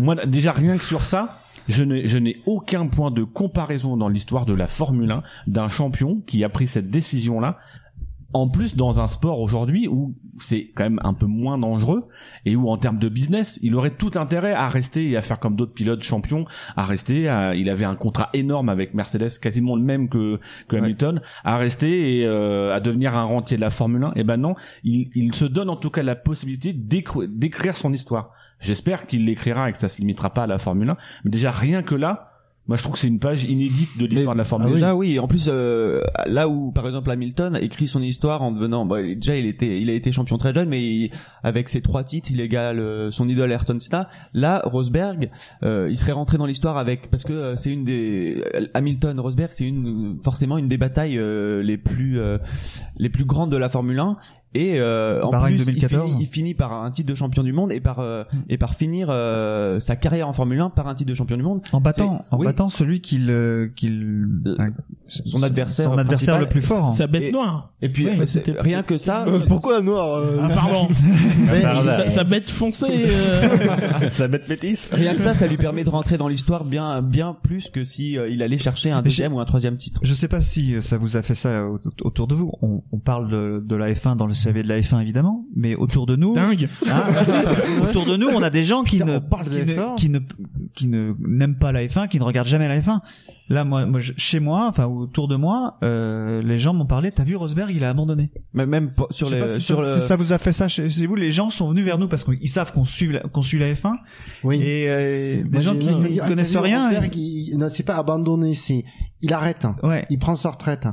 Moi 0.00 0.14
déjà 0.26 0.52
rien 0.52 0.76
que 0.78 0.84
sur 0.84 1.04
ça. 1.04 1.40
Je 1.66 1.82
n'ai, 1.82 2.06
je 2.06 2.18
n'ai 2.18 2.42
aucun 2.44 2.86
point 2.88 3.10
de 3.10 3.24
comparaison 3.24 3.96
dans 3.96 4.08
l'histoire 4.10 4.44
de 4.44 4.52
la 4.52 4.66
Formule 4.66 5.10
1 5.10 5.22
d'un 5.46 5.70
champion 5.70 6.20
qui 6.26 6.44
a 6.44 6.50
pris 6.50 6.66
cette 6.66 6.90
décision-là 6.90 7.56
en 8.34 8.48
plus 8.48 8.76
dans 8.76 9.00
un 9.00 9.08
sport 9.08 9.40
aujourd'hui 9.40 9.88
où 9.88 10.14
c'est 10.40 10.70
quand 10.74 10.82
même 10.84 11.00
un 11.04 11.14
peu 11.14 11.26
moins 11.26 11.56
dangereux 11.56 12.08
et 12.44 12.56
où 12.56 12.68
en 12.68 12.76
termes 12.76 12.98
de 12.98 13.08
business 13.08 13.58
il 13.62 13.74
aurait 13.76 13.94
tout 13.96 14.10
intérêt 14.16 14.52
à 14.52 14.68
rester 14.68 15.08
et 15.08 15.16
à 15.16 15.22
faire 15.22 15.38
comme 15.38 15.54
d'autres 15.56 15.72
pilotes 15.72 16.02
champions 16.02 16.44
à 16.76 16.84
rester 16.84 17.28
à- 17.28 17.54
il 17.54 17.70
avait 17.70 17.84
un 17.84 17.94
contrat 17.94 18.30
énorme 18.34 18.68
avec 18.68 18.92
Mercedes 18.92 19.38
quasiment 19.40 19.76
le 19.76 19.82
même 19.82 20.08
que, 20.08 20.40
que 20.68 20.76
Hamilton 20.76 21.20
à 21.44 21.56
rester 21.56 22.18
et 22.18 22.26
euh, 22.26 22.74
à 22.74 22.80
devenir 22.80 23.16
un 23.16 23.22
rentier 23.24 23.56
de 23.56 23.62
la 23.62 23.70
Formule 23.70 24.02
1 24.04 24.12
et 24.16 24.24
ben 24.24 24.36
non 24.36 24.54
il, 24.82 25.08
il 25.14 25.34
se 25.34 25.44
donne 25.44 25.70
en 25.70 25.76
tout 25.76 25.90
cas 25.90 26.02
la 26.02 26.16
possibilité 26.16 26.72
d'écr- 26.72 27.26
d'écrire 27.28 27.76
son 27.76 27.92
histoire. 27.92 28.30
J'espère 28.60 29.06
qu'il 29.06 29.24
l'écrira 29.26 29.68
et 29.68 29.72
que 29.72 29.78
ça 29.78 29.88
se 29.88 29.98
limitera 30.00 30.30
pas 30.34 30.42
à 30.42 30.46
la 30.48 30.58
Formule 30.58 30.90
1 30.90 30.96
mais 31.24 31.30
déjà 31.30 31.52
rien 31.52 31.82
que 31.84 31.94
là 31.94 32.33
moi 32.66 32.76
je 32.78 32.82
trouve 32.82 32.94
que 32.94 32.98
c'est 32.98 33.08
une 33.08 33.18
page 33.18 33.44
inédite 33.44 33.98
de 33.98 34.06
l'histoire 34.06 34.34
de 34.34 34.38
la 34.38 34.44
Formule 34.44 34.68
1 34.70 34.72
Déjà 34.74 34.94
oui, 34.94 35.18
en 35.18 35.28
plus 35.28 35.46
euh, 35.48 36.00
là 36.26 36.48
où 36.48 36.72
par 36.72 36.86
exemple 36.86 37.10
Hamilton 37.10 37.58
écrit 37.60 37.86
son 37.86 38.00
histoire 38.00 38.42
en 38.42 38.52
devenant 38.52 38.86
bah, 38.86 39.02
déjà 39.02 39.36
il 39.36 39.44
était 39.46 39.80
il 39.80 39.90
a 39.90 39.92
été 39.92 40.12
champion 40.12 40.38
très 40.38 40.54
jeune 40.54 40.68
mais 40.70 40.82
il- 40.82 41.10
avec 41.42 41.68
ses 41.68 41.82
trois 41.82 42.04
titres 42.04 42.30
il 42.30 42.40
égale 42.40 42.78
euh, 42.80 43.10
son 43.10 43.28
idole 43.28 43.52
Ayrton 43.52 43.78
Senna. 43.78 44.08
Là 44.32 44.62
Rosberg 44.64 45.30
euh, 45.62 45.88
il 45.90 45.98
serait 45.98 46.12
rentré 46.12 46.38
dans 46.38 46.46
l'histoire 46.46 46.78
avec 46.78 47.10
parce 47.10 47.24
que 47.24 47.32
euh, 47.34 47.56
c'est 47.56 47.70
une 47.70 47.84
des 47.84 48.42
Hamilton 48.72 49.20
Rosberg 49.20 49.50
c'est 49.52 49.66
une 49.66 50.18
forcément 50.24 50.56
une 50.56 50.68
des 50.68 50.78
batailles 50.78 51.18
euh, 51.18 51.62
les 51.62 51.76
plus 51.76 52.18
euh, 52.18 52.38
les 52.96 53.10
plus 53.10 53.24
grandes 53.26 53.50
de 53.52 53.56
la 53.58 53.68
Formule 53.68 53.98
1 53.98 54.16
Et 54.54 54.78
euh, 54.78 55.20
en 55.22 55.30
Bahreïn 55.30 55.56
plus, 55.56 55.62
il 55.64 55.74
2014. 55.80 56.10
finit, 56.10 56.22
il 56.22 56.26
finit 56.26 56.54
par 56.54 56.72
un 56.72 56.90
titre 56.92 57.08
de 57.10 57.14
champion 57.16 57.42
du 57.42 57.52
monde 57.52 57.72
et 57.72 57.80
par 57.80 57.98
euh, 57.98 58.22
et 58.48 58.56
par 58.56 58.74
finir 58.74 59.08
euh, 59.10 59.80
sa 59.80 59.96
carrière 59.96 60.28
en 60.28 60.32
Formule 60.32 60.60
1 60.60 60.70
par 60.70 60.86
un 60.86 60.94
titre 60.94 61.10
de 61.10 61.14
champion 61.14 61.36
du 61.36 61.42
monde. 61.42 61.60
En 61.72 61.80
battant, 61.80 62.24
en 62.30 62.38
oui. 62.38 62.46
battant 62.46 62.68
celui 62.68 63.00
qu'il, 63.00 63.30
euh, 63.30 63.68
qu'il, 63.74 64.28
hein, 64.58 64.70
son 65.08 65.42
adversaire, 65.42 65.90
son 65.90 65.98
adversaire 65.98 66.38
le 66.38 66.46
plus 66.48 66.62
fort. 66.62 66.84
hein. 66.86 66.92
Sa 66.92 67.06
bête 67.08 67.32
noire. 67.32 67.72
Et 67.82 67.88
puis 67.88 68.08
euh, 68.08 68.26
c'était- 68.26 68.54
rien 68.60 68.82
que 68.82 68.96
ça. 68.96 69.24
Euh, 69.26 69.40
Pourquoi 69.48 69.80
noir 69.82 70.14
euh, 70.18 70.38
Ah, 70.42 70.48
pardon. 70.54 70.88
Sa, 71.84 72.10
sa 72.10 72.24
bête 72.24 72.50
foncée. 72.50 72.86
euh, 72.90 74.08
Ça 74.10 74.28
bête 74.28 74.48
métisse. 74.48 74.88
Rien 74.92 75.14
que 75.14 75.20
ça, 75.20 75.34
ça 75.34 75.46
lui 75.46 75.56
permet 75.56 75.84
de 75.84 75.90
rentrer 75.90 76.16
dans 76.18 76.28
l'histoire 76.28 76.64
bien, 76.64 77.02
bien 77.02 77.36
plus 77.42 77.70
que 77.70 77.84
si 77.84 78.16
euh, 78.18 78.28
il 78.28 78.42
allait 78.42 78.58
chercher 78.58 78.90
un 78.90 79.02
deuxième 79.02 79.32
ou 79.34 79.40
un 79.40 79.44
troisième 79.44 79.76
titre. 79.76 80.00
Je 80.02 80.14
sais 80.14 80.28
pas 80.28 80.40
si 80.40 80.80
ça 80.80 80.96
vous 80.96 81.16
a 81.16 81.22
fait 81.22 81.34
ça 81.34 81.66
au- 81.66 81.80
autour 82.02 82.26
de 82.26 82.34
vous. 82.34 82.52
On, 82.62 82.82
on 82.92 82.98
parle 82.98 83.28
de, 83.30 83.62
de 83.66 83.76
la 83.76 83.92
F1 83.92 84.16
dans 84.16 84.26
le 84.26 84.34
CV 84.44 84.62
de 84.62 84.68
la 84.68 84.80
F1 84.80 85.00
évidemment, 85.02 85.44
mais 85.54 85.74
autour 85.74 86.06
de 86.06 86.16
nous, 86.16 86.34
Dingue. 86.34 86.68
hein, 86.90 87.02
autour 87.82 88.06
de 88.06 88.16
nous, 88.16 88.28
on 88.28 88.42
a 88.42 88.50
des 88.50 88.64
gens 88.64 88.82
qui 88.82 88.96
Putain, 88.98 89.12
ne 89.12 89.16
on 89.18 89.20
parle 89.20 89.46
de 89.50 89.60
qui, 89.64 89.72
F1. 89.72 89.90
ne, 89.92 89.96
qui 89.96 90.08
ne 90.10 90.18
qui 90.74 90.88
ne 90.88 91.14
n'aiment 91.20 91.58
pas 91.58 91.72
la 91.72 91.84
F1, 91.84 92.08
qui 92.08 92.18
ne 92.18 92.24
regardent 92.24 92.48
jamais 92.48 92.68
la 92.68 92.80
F1. 92.80 93.00
Là, 93.50 93.62
moi, 93.64 93.86
chez 94.16 94.40
moi, 94.40 94.66
enfin 94.70 94.86
autour 94.86 95.28
de 95.28 95.36
moi, 95.36 95.76
euh, 95.84 96.40
les 96.42 96.58
gens 96.58 96.72
m'ont 96.72 96.86
parlé. 96.86 97.12
T'as 97.12 97.24
vu 97.24 97.36
Rosberg, 97.36 97.70
il 97.74 97.84
a 97.84 97.90
abandonné. 97.90 98.30
Mais 98.54 98.64
même 98.64 98.90
sur 99.10 99.28
les, 99.28 99.56
si 99.56 99.60
sur 99.62 99.76
ça, 99.76 99.82
le. 99.82 99.92
si 99.92 100.00
ça 100.00 100.16
vous 100.16 100.32
a 100.32 100.38
fait 100.38 100.52
ça 100.52 100.66
chez, 100.66 100.88
vous. 101.06 101.14
Les 101.14 101.30
gens 101.30 101.50
sont 101.50 101.68
venus 101.68 101.84
vers 101.84 101.98
nous 101.98 102.08
parce 102.08 102.24
qu'ils 102.24 102.48
savent 102.48 102.72
qu'on 102.72 102.84
suit 102.84 103.12
la, 103.12 103.20
qu'on 103.20 103.42
suit 103.42 103.58
la 103.58 103.72
F1 103.74 103.92
Oui. 104.44 104.60
et 104.62 104.86
euh, 104.88 105.42
des 105.42 105.48
Moi, 105.50 105.60
gens 105.60 105.76
qui 105.76 105.86
ne 105.86 106.26
connaissent 106.26 106.56
rien. 106.56 106.88
Rosberg, 106.88 107.14
il- 107.16 107.56
non, 107.58 107.68
c'est 107.68 107.82
pas 107.82 107.96
abandonné, 107.96 108.54
c'est 108.54 108.84
il 109.20 109.32
arrête. 109.32 109.64
hein. 109.66 109.76
Ouais. 109.82 110.06
Il 110.10 110.18
prend 110.18 110.36
sa 110.36 110.50
retraite. 110.50 110.86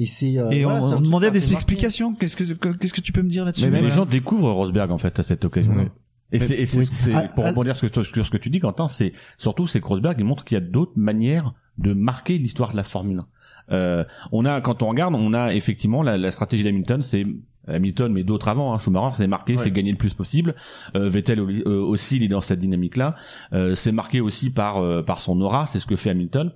Et 0.00 0.06
c'est 0.06 0.38
euh, 0.38 0.48
Et 0.50 0.64
voilà, 0.64 0.80
on, 0.82 0.96
on 0.96 1.00
demandait 1.02 1.30
des 1.30 1.52
explications. 1.52 2.14
Qu'est-ce 2.14 2.34
que 2.36 2.44
qu'est-ce 2.72 2.94
que 2.94 3.02
tu 3.02 3.12
peux 3.12 3.20
me 3.22 3.28
dire 3.28 3.44
là-dessus? 3.44 3.64
Mais 3.66 3.70
même 3.70 3.84
les 3.84 3.90
gens 3.90 4.06
découvrent 4.06 4.50
Rosberg 4.50 4.90
en 4.90 4.96
fait 4.98 5.18
à 5.18 5.22
cette 5.22 5.44
occasion. 5.44 5.74
Ouais. 5.74 5.90
Et 6.32 6.38
c'est, 6.38 6.54
et 6.54 6.64
c'est- 6.64 6.78
Oui. 6.78 6.88
c'est- 7.00 7.12
Ah, 7.14 7.28
pour 7.34 7.44
ah, 7.44 7.50
rebondir 7.50 7.76
sur 7.76 7.88
ce, 7.92 8.10
que, 8.10 8.22
ce 8.22 8.30
que 8.30 8.36
tu 8.38 8.48
dis, 8.50 8.60
Quentin, 8.60 8.88
c'est 8.88 9.12
surtout 9.36 9.66
c'est 9.66 9.80
que 9.80 9.86
Rosberg 9.86 10.16
il 10.18 10.24
montre 10.24 10.44
qu'il 10.44 10.54
y 10.54 10.60
a 10.60 10.64
d'autres 10.64 10.92
manières 10.96 11.52
de 11.76 11.92
marquer 11.92 12.38
l'histoire 12.38 12.70
de 12.72 12.76
la 12.76 12.84
Formule 12.84 13.18
1. 13.18 13.26
Euh, 13.72 14.04
on 14.32 14.46
a 14.46 14.60
quand 14.62 14.82
on 14.82 14.88
regarde, 14.88 15.14
on 15.14 15.34
a 15.34 15.52
effectivement 15.54 16.02
la, 16.02 16.16
la 16.16 16.30
stratégie 16.30 16.64
d'Hamilton, 16.64 17.02
c'est 17.02 17.26
Hamilton, 17.68 18.12
mais 18.12 18.24
d'autres 18.24 18.48
avant, 18.48 18.72
hein, 18.74 18.78
Schumacher, 18.78 19.14
c'est 19.16 19.26
marqué, 19.26 19.56
c'est 19.58 19.70
gagner 19.70 19.92
le 19.92 19.98
plus 19.98 20.14
possible. 20.14 20.54
Euh, 20.96 21.08
Vettel 21.08 21.38
euh, 21.40 21.80
aussi, 21.82 22.16
il 22.16 22.24
est 22.24 22.28
dans 22.28 22.40
cette 22.40 22.58
dynamique-là. 22.58 23.14
Euh, 23.52 23.74
c'est 23.74 23.92
marqué 23.92 24.20
aussi 24.20 24.50
par 24.50 24.78
euh, 24.78 25.02
par 25.02 25.20
son 25.20 25.40
aura, 25.40 25.66
c'est 25.66 25.78
ce 25.78 25.86
que 25.86 25.94
fait 25.94 26.10
Hamilton. 26.10 26.52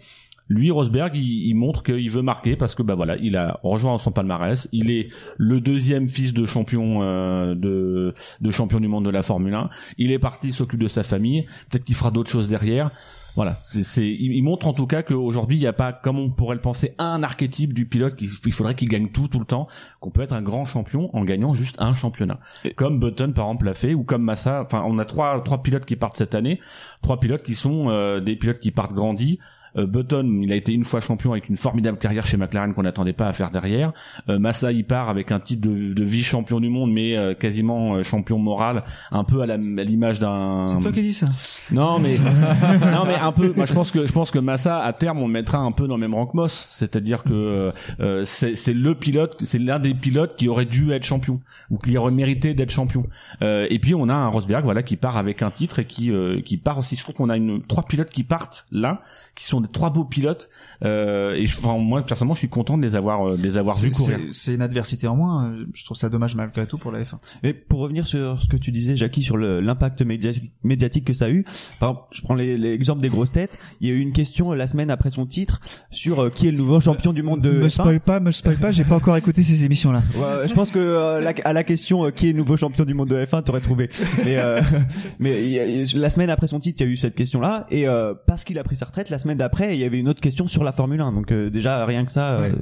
Lui, 0.49 0.71
Rosberg, 0.71 1.15
il, 1.15 1.49
il 1.49 1.55
montre 1.55 1.83
qu'il 1.83 2.11
veut 2.11 2.23
marquer 2.23 2.57
parce 2.57 2.75
que 2.75 2.83
bah 2.83 2.95
voilà, 2.95 3.17
il 3.17 3.37
a 3.37 3.59
rejoint 3.63 3.99
son 3.99 4.13
palmarès. 4.13 4.69
Il 4.73 4.91
est 4.91 5.09
le 5.39 5.61
deuxième 5.61 6.09
fils 6.09 6.33
de 6.33 6.45
champion 6.47 7.03
euh, 7.03 7.55
de 7.55 8.15
de 8.41 8.51
champion 8.51 8.81
du 8.81 8.89
monde 8.89 9.05
de 9.05 9.11
la 9.11 9.23
Formule 9.23 9.55
1. 9.55 9.71
Il 9.99 10.13
est 10.13 10.19
parti, 10.19 10.49
il 10.49 10.53
s'occupe 10.53 10.81
de 10.81 10.89
sa 10.89 11.03
famille. 11.03 11.47
Peut-être 11.71 11.85
qu'il 11.85 11.95
fera 11.95 12.11
d'autres 12.11 12.31
choses 12.31 12.49
derrière. 12.49 12.91
Voilà, 13.37 13.59
c'est, 13.63 13.83
c'est, 13.83 14.07
il, 14.07 14.43
montre 14.43 14.69
en 14.69 14.75
tout 14.75 14.87
cas 14.87 15.03
qu'aujourd'hui 15.03 15.57
il 15.57 15.61
n'y 15.61 15.67
a 15.67 15.73
pas, 15.73 15.93
comme 15.93 16.21
on 16.21 16.31
pourrait 16.31 16.55
le 16.55 16.61
penser, 16.61 16.95
un 16.99 17.25
archétype 17.25 17.73
du 17.73 17.85
pilote 17.85 18.15
qu'il 18.15 18.29
il 18.47 18.53
faudrait 18.53 18.77
qu'il 18.77 18.89
gagne 18.89 19.09
tout 19.09 19.27
tout 19.27 19.41
le 19.41 19.45
temps, 19.45 19.67
qu'on 19.99 20.11
peut 20.11 20.23
être 20.23 20.33
un 20.35 20.43
grand 20.43 20.65
champion 20.65 21.11
en 21.17 21.25
gagnant 21.25 21.53
juste 21.53 21.75
un 21.81 21.95
championnat. 21.95 22.39
Comme 22.77 23.01
Button 23.01 23.33
par 23.33 23.47
exemple 23.47 23.67
l'a 23.67 23.75
fait, 23.75 23.93
ou 23.93 24.05
comme 24.05 24.23
Massa. 24.23 24.63
Enfin, 24.63 24.85
on 24.87 24.99
a 24.99 25.05
trois 25.05 25.43
trois 25.43 25.63
pilotes 25.65 25.85
qui 25.85 25.97
partent 25.97 26.17
cette 26.17 26.37
année, 26.37 26.61
trois 27.03 27.19
pilotes 27.19 27.43
qui 27.43 27.57
sont 27.57 27.89
euh, 27.89 28.21
des 28.21 28.37
pilotes 28.37 28.61
qui 28.61 28.71
partent 28.71 28.93
grandis. 28.93 29.41
Euh, 29.77 29.87
Button, 29.87 30.41
il 30.43 30.53
a 30.53 30.57
été 30.57 30.73
une 30.73 30.85
fois 30.85 31.01
champion 31.01 31.33
avec 31.33 31.49
une 31.49 31.57
formidable 31.57 31.99
carrière 31.99 32.27
chez 32.27 32.37
McLaren 32.37 32.75
qu'on 32.75 32.83
n'attendait 32.83 33.13
pas 33.13 33.27
à 33.27 33.33
faire 33.33 33.51
derrière. 33.51 33.93
Euh, 34.29 34.39
Massa, 34.39 34.73
il 34.73 34.85
part 34.85 35.09
avec 35.09 35.33
un 35.33 35.41
titre 35.41 35.69
de, 35.69 35.93
de 35.93 36.05
vice-champion 36.05 36.61
du 36.61 36.69
monde, 36.69 36.93
mais 36.93 37.17
euh, 37.17 37.35
quasiment 37.35 37.95
euh, 37.95 38.03
champion 38.03 38.39
moral, 38.39 38.85
un 39.11 39.25
peu 39.25 39.43
à 39.43 39.57
l'image 39.57 40.19
d'un. 40.19 40.67
C'est 40.69 40.81
toi 40.81 40.93
qui 40.93 41.03
dis 41.03 41.15
ça. 41.15 41.29
Non, 41.71 41.99
mais 41.99 42.19
non, 42.93 43.05
mais 43.07 43.17
un 43.17 43.33
peu. 43.33 43.53
Moi, 43.55 43.67
je 43.67 43.73
pense 43.73 43.91
que 43.91 44.07
je 44.07 44.13
pense 44.13 44.31
que 44.31 44.39
Massa 44.39 44.83
à 44.83 44.93
terme 44.93 45.19
on 45.19 45.27
le 45.27 45.33
mettra 45.33 45.59
un 45.59 45.73
peu 45.73 45.87
dans 45.87 45.97
le 45.97 46.01
même 46.01 46.15
rang 46.15 46.27
que 46.27 46.37
Moss, 46.37 46.69
c'est-à-dire 46.71 47.23
que 47.23 47.73
euh, 48.01 48.25
c'est 48.25 48.73
le 48.73 48.95
pilote, 48.95 49.37
c'est 49.45 49.59
l'un 49.59 49.79
des 49.79 49.95
pilotes 49.95 50.37
qui 50.37 50.49
aurait 50.49 50.65
dû 50.65 50.93
être 50.93 51.05
champion 51.05 51.41
ou 51.71 51.79
qui 51.79 51.97
aurait 51.97 52.13
mérité 52.13 52.55
d'être 52.55 52.71
champion. 52.71 53.05
Euh, 53.43 53.67
et 53.71 53.79
puis 53.79 53.95
on 53.95 54.09
a 54.09 54.15
un 54.15 54.29
Rosberg, 54.29 54.65
voilà, 54.65 54.83
qui 54.83 54.97
part 54.97 55.17
avec 55.17 55.43
un 55.43 55.51
titre 55.51 55.79
et 55.79 55.87
qui 55.87 56.11
euh, 56.11 56.41
qui 56.41 56.57
part 56.57 56.79
aussi. 56.79 56.97
Je 56.97 57.03
trouve 57.03 57.15
qu'on 57.15 57.31
a 57.31 57.37
une 57.37 57.63
trois 57.63 57.85
pilotes 57.85 58.11
qui 58.11 58.25
partent 58.25 58.67
là, 58.71 59.03
qui 59.35 59.45
sont 59.45 59.64
trois 59.73 59.91
beaux 59.91 60.05
pilotes. 60.05 60.49
Euh, 60.85 61.35
et 61.35 61.47
je, 61.47 61.59
enfin, 61.59 61.79
moi 61.79 62.03
personnellement, 62.05 62.35
je 62.35 62.41
suis 62.41 62.49
content 62.49 62.77
de 62.77 62.83
les 62.83 62.97
avoir 62.97 63.27
euh, 63.31 63.37
de 63.37 63.43
les 63.43 63.57
avoir 63.57 63.77
vus 63.77 63.91
C'est- 63.93 64.03
courir. 64.03 64.19
c'est- 64.31 64.45
C'est 64.45 64.55
une 64.55 64.63
adversité 64.63 65.07
en 65.07 65.17
moins. 65.17 65.47
euh, 65.47 65.65
Je 65.75 65.85
trouve 65.85 65.97
ça 65.97 66.09
dommage 66.09 66.35
malgré 66.35 66.67
tout 66.67 66.79
pour 66.79 66.93
la 66.93 67.01
F1. 67.03 67.19
Mais 67.43 67.55
pour 67.55 67.81
revenir 67.81 68.07
sur 68.07 68.41
ce 68.41 68.47
que 68.49 68.57
tu 68.57 68.71
disais, 68.73 68.95
Jackie, 68.97 69.23
sur 69.23 69.37
le- 69.37 69.61
l'impact 69.61 70.03
médiatique, 70.03 70.53
médiatique 70.63 71.05
que 71.05 71.13
ça 71.15 71.27
a 71.27 71.31
eu, 71.31 71.45
par 71.81 71.91
exemple, 71.91 72.07
je 72.13 72.23
prends 72.23 72.35
les- 72.35 72.59
l'exemple 72.59 73.01
des 73.01 73.09
grosses 73.09 73.33
têtes. 73.33 73.59
Il 73.81 73.89
y 73.89 73.91
a 73.91 73.95
eu 73.95 74.01
une 74.01 74.13
question 74.13 74.53
euh, 74.53 74.57
la 74.57 74.69
semaine 74.69 74.91
après 74.91 75.11
son 75.11 75.27
titre 75.27 75.61
sur 75.91 76.21
euh, 76.25 76.31
qui 76.31 76.47
est 76.49 76.51
le 76.51 76.59
nouveau 76.59 76.81
champion 76.81 77.13
du 77.13 77.23
monde 77.23 77.41
de 77.41 77.51
me 77.51 77.67
F1. 77.69 77.71
spoil 77.71 78.01
pas, 78.01 78.21
me 78.21 78.33
spoil 78.33 78.57
pas. 78.57 78.71
J'ai 78.71 78.85
pas 78.85 78.97
encore 78.97 79.17
écouté 79.17 79.43
ces 79.43 79.65
émissions-là. 79.65 80.03
Ouais, 80.17 80.49
je 80.49 80.55
pense 80.55 80.71
que 80.71 80.79
euh, 80.79 81.21
la- 81.21 81.33
à 81.45 81.53
la 81.53 81.65
question 81.65 82.05
euh, 82.07 82.11
qui 82.11 82.29
est 82.29 82.33
le 82.33 82.39
nouveau 82.39 82.57
champion 82.57 82.85
du 82.85 82.95
monde 82.95 83.09
de 83.09 83.17
F1, 83.25 83.43
t'aurais 83.43 83.61
trouvé. 83.61 83.89
Mais, 84.25 84.37
euh, 84.39 84.61
mais 85.19 85.43
il 85.45 85.51
y 85.51 85.59
a- 85.59 85.99
la 85.99 86.11
semaine 86.11 86.31
après 86.31 86.47
son 86.49 86.59
titre, 86.61 86.83
il 86.83 86.87
y 86.87 86.91
a 86.91 86.93
eu 86.93 86.97
cette 86.97 87.15
question-là, 87.15 87.67
et 87.71 87.87
euh, 87.89 88.15
parce 88.27 88.45
qu'il 88.45 88.59
a 88.59 88.65
pris 88.65 88.77
sa 88.77 88.87
retraite, 88.87 89.11
la 89.11 89.19
semaine 89.19 89.39
d'après, 89.39 89.75
il 89.75 89.81
y 89.81 89.85
avait 89.85 89.99
une 89.99 90.09
autre 90.09 90.21
question 90.21 90.47
sur 90.47 90.65
la 90.65 90.73
Formule 90.75 91.01
1. 91.01 91.13
Donc 91.13 91.33
euh, 91.33 91.51
déjà 91.51 91.85
rien 91.87 92.05
que 92.05 92.11
ça. 92.11 92.41
euh, 92.43 92.53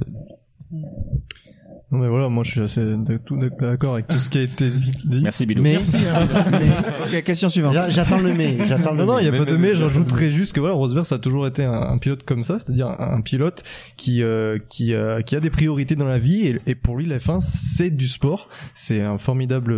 Non 1.91 1.99
mais 1.99 2.07
voilà, 2.07 2.27
moi 2.27 2.43
je 2.43 2.49
suis 2.49 2.61
assez 2.61 2.83
de- 2.83 3.17
tout 3.17 3.37
d'accord 3.37 3.93
avec 3.93 4.07
tout 4.07 4.17
ce 4.17 4.27
qui 4.31 4.39
a 4.39 4.41
été 4.41 4.67
dit. 4.71 5.21
Merci 5.21 5.45
Bilou. 5.45 5.61
Mais, 5.61 5.77
Ok, 5.77 5.83
question 7.23 7.49
suivante. 7.49 7.73
J'a- 7.75 7.89
j'attends 7.91 8.17
le 8.19 8.33
mais. 8.33 8.57
J'attends 8.65 8.93
le 8.93 9.05
Non, 9.05 9.13
non, 9.13 9.19
il 9.19 9.25
y 9.25 9.27
a 9.27 9.31
mais. 9.31 9.37
pas 9.37 9.45
de 9.45 9.55
mais, 9.57 9.75
j'ajouterais 9.75 10.31
juste 10.31 10.53
que 10.53 10.59
voilà, 10.59 10.73
Rosberg, 10.73 11.05
ça 11.05 11.15
a 11.15 11.19
toujours 11.19 11.45
été 11.45 11.63
un, 11.63 11.71
un 11.71 11.97
pilote 11.99 12.23
comme 12.23 12.43
ça, 12.43 12.57
c'est-à-dire 12.57 12.87
un, 12.87 13.17
un 13.17 13.21
pilote 13.21 13.61
qui, 13.95 14.23
euh, 14.23 14.57
qui, 14.69 14.95
euh, 14.95 15.21
qui 15.21 15.35
a 15.35 15.39
des 15.39 15.51
priorités 15.51 15.95
dans 15.95 16.05
la 16.07 16.17
vie, 16.17 16.47
et, 16.47 16.59
et 16.65 16.73
pour 16.73 16.97
lui, 16.97 17.05
la 17.05 17.19
F1, 17.19 17.41
c'est 17.41 17.91
du 17.91 18.07
sport, 18.07 18.49
c'est 18.73 19.01
un 19.03 19.19
formidable 19.19 19.75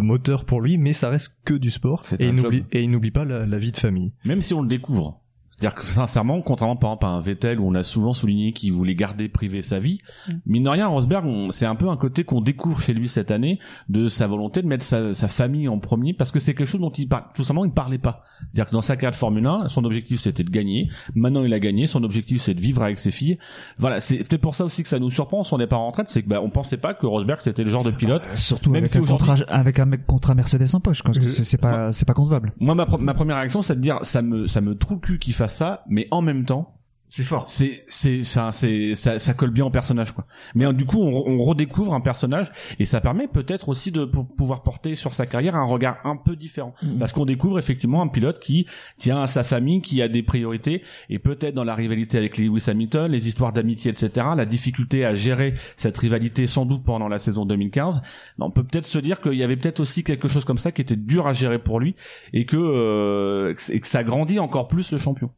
moteur 0.00 0.44
pour 0.44 0.60
lui, 0.60 0.78
mais 0.78 0.92
ça 0.92 1.08
reste 1.10 1.32
que 1.44 1.54
du 1.54 1.72
sport, 1.72 2.04
et 2.20 2.26
il 2.28 2.34
n'oublie, 2.36 2.58
job. 2.58 2.66
et 2.70 2.82
il 2.82 2.90
n'oublie 2.92 3.10
pas 3.10 3.24
la, 3.24 3.44
la 3.44 3.58
vie 3.58 3.72
de 3.72 3.76
famille. 3.78 4.12
même 4.24 4.40
si 4.40 4.54
on 4.54 4.62
le 4.62 4.68
découvre. 4.68 5.20
C'est-à-dire 5.58 5.74
que 5.74 5.84
sincèrement, 5.84 6.42
contrairement 6.42 6.76
par 6.76 6.90
exemple 6.90 7.06
à 7.06 7.08
un 7.10 7.20
Vettel 7.20 7.60
où 7.60 7.66
on 7.68 7.74
a 7.74 7.82
souvent 7.82 8.12
souligné 8.12 8.52
qu'il 8.52 8.72
voulait 8.72 8.94
garder 8.94 9.28
privé 9.28 9.62
sa 9.62 9.78
vie, 9.78 10.00
mine 10.44 10.64
de 10.64 10.68
rien, 10.68 10.86
Rosberg, 10.86 11.24
c'est 11.50 11.64
un 11.66 11.76
peu 11.76 11.88
un 11.88 11.96
côté 11.96 12.24
qu'on 12.24 12.42
découvre 12.42 12.80
chez 12.80 12.92
lui 12.92 13.08
cette 13.08 13.30
année 13.30 13.58
de 13.88 14.08
sa 14.08 14.26
volonté 14.26 14.60
de 14.60 14.66
mettre 14.66 14.84
sa, 14.84 15.14
sa 15.14 15.28
famille 15.28 15.68
en 15.68 15.78
premier 15.78 16.12
parce 16.12 16.30
que 16.30 16.38
c'est 16.40 16.54
quelque 16.54 16.68
chose 16.68 16.80
dont 16.80 16.90
il 16.90 17.08
parle, 17.08 17.24
tout 17.34 17.42
simplement 17.42 17.64
il 17.64 17.70
parlait 17.72 17.96
pas. 17.98 18.22
C'est-à-dire 18.48 18.66
que 18.66 18.72
dans 18.72 18.82
sa 18.82 18.96
carrière 18.96 19.12
de 19.12 19.16
Formule 19.16 19.46
1, 19.46 19.68
son 19.68 19.84
objectif 19.84 20.20
c'était 20.20 20.44
de 20.44 20.50
gagner. 20.50 20.90
Maintenant 21.14 21.42
il 21.42 21.52
a 21.54 21.58
gagné, 21.58 21.86
son 21.86 22.04
objectif 22.04 22.42
c'est 22.42 22.54
de 22.54 22.60
vivre 22.60 22.82
avec 22.82 22.98
ses 22.98 23.10
filles. 23.10 23.38
Voilà, 23.78 24.00
c'est 24.00 24.18
peut-être 24.18 24.42
pour 24.42 24.56
ça 24.56 24.64
aussi 24.66 24.82
que 24.82 24.88
ça 24.90 24.98
nous 24.98 25.10
surprend 25.10 25.42
son 25.42 25.56
départ 25.56 25.80
en 25.80 25.88
retraite, 25.88 26.10
c'est 26.10 26.22
que 26.22 26.28
bah, 26.28 26.40
on 26.42 26.50
pensait 26.50 26.76
pas 26.76 26.92
que 26.92 27.06
Rosberg 27.06 27.40
c'était 27.40 27.64
le 27.64 27.70
genre 27.70 27.84
de 27.84 27.90
pilote. 27.92 28.22
Surtout 28.34 28.70
Même 28.70 28.80
avec 28.82 28.90
si 28.92 28.98
un 28.98 29.04
contrat, 29.04 29.36
avec 29.48 29.78
un 29.78 29.86
mec- 29.86 30.04
contrat 30.06 30.34
Mercedes 30.34 30.74
en 30.74 30.80
poche. 30.80 31.02
Parce 31.02 31.18
que 31.18 31.28
c'est 31.28 31.44
c'est 31.44 31.56
pas, 31.56 31.92
c'est 31.92 32.04
pas 32.06 32.12
concevable. 32.14 32.52
Moi, 32.60 32.74
ma, 32.74 32.86
ma 32.98 33.14
première 33.14 33.36
réaction, 33.36 33.62
c'est 33.62 33.76
de 33.76 33.80
dire, 33.80 34.00
ça 34.02 34.20
me, 34.20 34.46
ça 34.46 34.60
me 34.60 34.74
trouve 34.74 34.98
le 34.98 35.00
cul 35.00 35.18
qu'il 35.18 35.32
fasse 35.32 35.45
ça, 35.48 35.82
mais 35.86 36.08
en 36.10 36.22
même 36.22 36.44
temps, 36.44 36.74
C'est 37.08 37.22
fort. 37.22 37.46
c'est, 37.46 37.84
c'est, 37.86 38.22
ça, 38.24 38.50
c'est, 38.52 38.94
ça, 38.94 39.18
ça 39.18 39.32
colle 39.32 39.50
bien 39.50 39.64
au 39.64 39.70
personnage, 39.70 40.12
quoi. 40.12 40.26
Mais 40.54 40.70
du 40.74 40.84
coup, 40.84 41.00
on, 41.00 41.24
on 41.26 41.38
redécouvre 41.38 41.94
un 41.94 42.00
personnage, 42.00 42.50
et 42.78 42.84
ça 42.86 43.00
permet 43.00 43.28
peut-être 43.28 43.68
aussi 43.68 43.92
de 43.92 44.04
pou- 44.04 44.24
pouvoir 44.24 44.62
porter 44.62 44.94
sur 44.94 45.14
sa 45.14 45.24
carrière 45.26 45.54
un 45.56 45.64
regard 45.64 45.98
un 46.04 46.16
peu 46.16 46.36
différent, 46.36 46.74
parce 46.98 47.12
qu'on 47.12 47.24
découvre 47.24 47.58
effectivement 47.58 48.02
un 48.02 48.08
pilote 48.08 48.38
qui 48.40 48.66
tient 48.98 49.20
à 49.22 49.28
sa 49.28 49.44
famille, 49.44 49.80
qui 49.80 50.02
a 50.02 50.08
des 50.08 50.22
priorités, 50.22 50.82
et 51.08 51.18
peut-être 51.18 51.54
dans 51.54 51.64
la 51.64 51.74
rivalité 51.74 52.18
avec 52.18 52.36
Lewis 52.38 52.64
Hamilton, 52.68 53.10
les 53.10 53.28
histoires 53.28 53.52
d'amitié, 53.52 53.90
etc., 53.92 54.26
la 54.36 54.44
difficulté 54.46 55.04
à 55.04 55.14
gérer 55.14 55.54
cette 55.76 55.96
rivalité 55.96 56.46
sans 56.46 56.66
doute 56.66 56.82
pendant 56.84 57.08
la 57.08 57.18
saison 57.18 57.46
2015, 57.46 58.02
on 58.38 58.50
peut 58.50 58.64
peut-être 58.64 58.84
se 58.86 58.98
dire 58.98 59.20
qu'il 59.20 59.34
y 59.34 59.42
avait 59.44 59.56
peut-être 59.56 59.80
aussi 59.80 60.02
quelque 60.04 60.28
chose 60.28 60.44
comme 60.44 60.58
ça 60.58 60.72
qui 60.72 60.82
était 60.82 60.96
dur 60.96 61.26
à 61.26 61.32
gérer 61.32 61.58
pour 61.58 61.80
lui, 61.80 61.94
et 62.32 62.44
que, 62.46 62.56
euh, 62.56 63.54
et 63.70 63.80
que 63.80 63.86
ça 63.86 64.02
grandit 64.04 64.38
encore 64.38 64.68
plus 64.68 64.90
le 64.92 64.98
champion. 64.98 65.30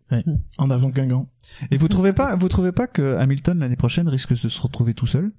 En 0.58 0.70
avant 0.70 0.90
qu'un 0.90 1.06
gant. 1.06 1.28
Et 1.70 1.76
vous 1.78 1.88
trouvez 1.88 2.12
pas, 2.12 2.36
vous 2.36 2.48
trouvez 2.48 2.72
pas 2.72 2.86
que 2.86 3.16
Hamilton 3.16 3.58
l'année 3.58 3.76
prochaine 3.76 4.08
risque 4.08 4.30
de 4.40 4.48
se 4.48 4.60
retrouver 4.60 4.94
tout 4.94 5.06
seul? 5.06 5.32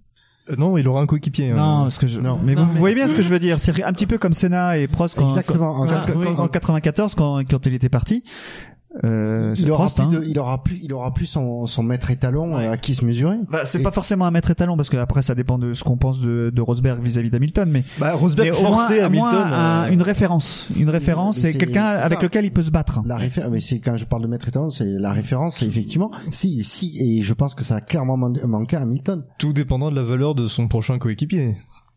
Euh, 0.49 0.55
non, 0.57 0.77
il 0.77 0.87
aura 0.87 1.01
un 1.01 1.05
coéquipier. 1.05 1.51
Non, 1.51 1.59
hein. 1.61 1.81
parce 1.83 1.97
que 1.99 2.07
je... 2.07 2.19
Non. 2.19 2.39
mais 2.43 2.55
Non, 2.55 2.65
vous, 2.65 2.73
mais- 2.73 2.79
voyez 2.79 2.95
bien 2.95 3.07
ce 3.07 3.13
que 3.15 3.21
je 3.21 3.29
veux 3.29 3.39
dire. 3.39 3.59
C'est 3.59 3.83
un 3.83 3.93
petit 3.93 4.07
peu 4.07 4.17
comme 4.17 4.33
Senna 4.33 4.77
et 4.77 4.87
Prost 4.87 5.15
quand, 5.15 5.29
Exactement. 5.29 5.71
En 5.75 5.85
quand- 5.85 5.89
quatre- 5.89 6.13
quand- 6.13 6.19
oui. 6.19 6.27
en 6.37 6.47
94 6.47 7.15
quand, 7.15 7.43
quand 7.49 7.65
il 7.67 7.73
était 7.73 7.89
parti. 7.89 8.23
Euh, 9.03 9.53
c'est 9.53 9.61
il 9.63 9.71
aura 9.71 9.83
Prost, 9.85 9.97
plus 9.97 10.05
hein. 10.05 10.19
de, 10.19 10.23
il 10.25 10.39
aura 10.39 10.63
plus, 10.63 10.79
il 10.81 10.91
aura 10.93 11.13
plus 11.13 11.27
son, 11.27 11.67
son 11.67 11.83
maître 11.83 12.09
étalon 12.09 12.55
Ouais. 12.55 12.65
euh, 12.67 12.71
à 12.71 12.77
qui 12.77 12.95
se 12.95 13.05
mesurer. 13.05 13.37
Bah, 13.47 13.59
c'est 13.65 13.79
Et- 13.79 13.83
pas 13.83 13.91
forcément 13.91 14.25
un 14.25 14.31
maître 14.31 14.49
étalon 14.49 14.75
parce 14.77 14.89
que 14.89 14.97
après 14.97 15.21
ça 15.21 15.35
dépend 15.35 15.59
de 15.59 15.73
ce 15.73 15.83
qu'on 15.83 15.97
pense 15.97 16.19
de, 16.19 16.51
de 16.53 16.61
Rosberg 16.61 16.99
vis-à-vis 17.03 17.29
d'Hamilton, 17.29 17.69
mais, 17.69 17.83
Bah, 17.99 18.13
Rosberg 18.15 18.49
mais 18.49 18.57
au 18.57 18.61
moins, 18.63 18.77
forçait 18.77 19.03
au 19.05 19.09
moins 19.11 19.29
Hamilton. 19.29 19.53
un- 19.53 19.83
euh, 19.85 19.91
une 19.93 20.01
référence, 20.01 20.67
une 20.75 20.89
référence, 20.89 21.37
c'est 21.37 21.53
quelqu'un 21.55 21.85
avec 21.85 22.17
ça. 22.17 22.23
lequel 22.23 22.45
il 22.45 22.51
peut 22.51 22.63
se 22.63 22.71
battre. 22.71 23.01
La 23.05 23.17
référence, 23.17 23.51
mais 23.51 23.59
c'est 23.59 23.79
quand 23.79 23.95
je 23.95 24.05
parle 24.05 24.23
de 24.23 24.27
maître 24.27 24.47
étalon, 24.47 24.71
c'est 24.71 24.85
la 24.85 25.13
référence, 25.13 25.61
effectivement, 25.61 26.09
si, 26.31 26.63
si, 26.63 26.97
et 26.99 27.21
je 27.21 27.33
pense 27.35 27.53
que 27.53 27.63
ça 27.63 27.75
a 27.75 27.81
clairement 27.81 28.17
man- 28.17 28.39
manqué 28.47 28.75
à 28.75 28.81
Hamilton. 28.81 29.23
tout 29.37 29.53
dépendant 29.53 29.91
de 29.91 29.95
la 29.95 30.03
valeur 30.03 30.33
de 30.33 30.47
son 30.47 30.67
prochain 30.67 30.97
coéquipier. 30.97 31.55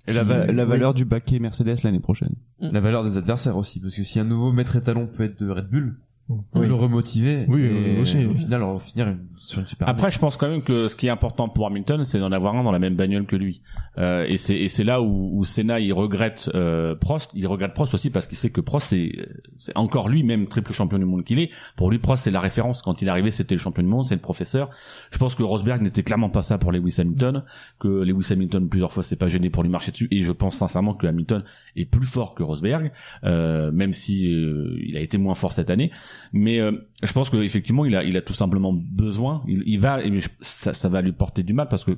Et 0.08 0.12
la, 0.12 0.24
va- 0.24 0.46
la 0.46 0.64
valeur 0.66 0.92
du 0.94 1.04
baquet 1.06 1.38
Mercedes 1.38 1.76
l'année 1.84 2.00
prochaine. 2.00 2.34
La 2.60 2.80
valeur 2.80 3.02
des 3.04 3.16
adversaires 3.16 3.56
aussi, 3.56 3.80
parce 3.80 3.94
que 3.94 4.02
si 4.02 4.18
un 4.20 4.24
nouveau 4.24 4.52
maître 4.52 4.76
étalon 4.76 5.06
peut 5.06 5.22
être 5.24 5.42
de 5.42 5.48
Red 5.48 5.68
Bull, 5.70 5.96
Oui. 6.28 6.38
peut 6.52 6.66
le 6.66 6.74
remotiver. 6.74 7.44
Oui, 7.48 7.62
et 7.62 8.00
aussi. 8.00 8.24
Au 8.24 8.34
final, 8.34 8.62
on 8.62 8.74
va 8.74 8.78
finir 8.78 9.14
sur 9.38 9.60
une 9.60 9.66
super. 9.66 9.88
Après, 9.88 10.10
je 10.10 10.18
pense 10.18 10.36
quand 10.36 10.48
même 10.48 10.62
que 10.62 10.88
ce 10.88 10.96
qui 10.96 11.08
est 11.08 11.10
important 11.10 11.48
pour 11.48 11.66
Hamilton, 11.66 12.04
c'est 12.04 12.18
d'en 12.18 12.32
avoir 12.32 12.54
un 12.54 12.62
dans 12.62 12.72
la 12.72 12.78
même 12.78 12.94
bagnole 12.94 13.26
que 13.26 13.36
lui. 13.36 13.60
Euh, 13.98 14.24
et 14.26 14.36
c'est 14.36 14.56
et 14.56 14.68
c'est 14.68 14.84
là 14.84 15.02
où, 15.02 15.30
où 15.38 15.44
Senna 15.44 15.80
il 15.80 15.92
regrette 15.92 16.50
euh, 16.54 16.94
Prost. 16.94 17.30
Il 17.34 17.46
regrette 17.46 17.74
Prost 17.74 17.92
aussi 17.92 18.08
parce 18.08 18.26
qu'il 18.26 18.38
sait 18.38 18.50
que 18.50 18.60
Prost 18.60 18.88
c'est 18.88 19.12
c'est 19.58 19.76
encore 19.76 20.08
lui 20.08 20.22
même 20.22 20.46
triple 20.46 20.72
champion 20.72 20.98
du 20.98 21.04
monde 21.04 21.24
qu'il 21.24 21.38
est. 21.40 21.50
Pour 21.76 21.90
lui, 21.90 21.98
Prost 21.98 22.24
c'est 22.24 22.30
la 22.30 22.40
référence. 22.40 22.82
Quand 22.82 23.02
il 23.02 23.08
est 23.08 23.10
arrivé, 23.10 23.30
c'était 23.30 23.54
le 23.54 23.60
champion 23.60 23.82
du 23.82 23.88
monde, 23.88 24.06
c'est 24.06 24.14
le 24.14 24.20
professeur. 24.20 24.70
Je 25.10 25.18
pense 25.18 25.34
que 25.34 25.42
Rosberg 25.42 25.82
n'était 25.82 26.02
clairement 26.02 26.30
pas 26.30 26.42
ça 26.42 26.56
pour 26.58 26.72
Lewis 26.72 26.96
Hamilton. 26.98 27.44
Que 27.78 27.88
Lewis 27.88 28.28
Hamilton 28.30 28.68
plusieurs 28.68 28.92
fois 28.92 29.02
s'est 29.02 29.16
pas 29.16 29.28
gêné 29.28 29.50
pour 29.50 29.62
lui 29.62 29.70
marcher 29.70 29.92
dessus. 29.92 30.08
Et 30.10 30.22
je 30.22 30.32
pense 30.32 30.56
sincèrement 30.56 30.94
que 30.94 31.06
Hamilton 31.06 31.44
est 31.76 31.84
plus 31.84 32.06
fort 32.06 32.34
que 32.34 32.42
Rosberg, 32.42 32.92
euh, 33.24 33.72
même 33.72 33.92
si 33.92 34.32
euh, 34.32 34.78
il 34.86 34.96
a 34.96 35.00
été 35.00 35.18
moins 35.18 35.34
fort 35.34 35.52
cette 35.52 35.70
année. 35.70 35.90
Mais 36.32 36.60
euh, 36.60 36.72
je 37.02 37.12
pense 37.12 37.30
qu'effectivement, 37.30 37.84
il 37.84 37.96
a, 37.96 38.04
il 38.04 38.16
a 38.16 38.22
tout 38.22 38.32
simplement 38.32 38.72
besoin. 38.72 39.42
Il, 39.46 39.78
va, 39.78 40.02
et 40.04 40.20
ça, 40.40 40.74
ça 40.74 40.88
va 40.88 41.02
lui 41.02 41.12
porter 41.12 41.42
du 41.42 41.52
mal 41.52 41.68
parce 41.68 41.84
que 41.84 41.92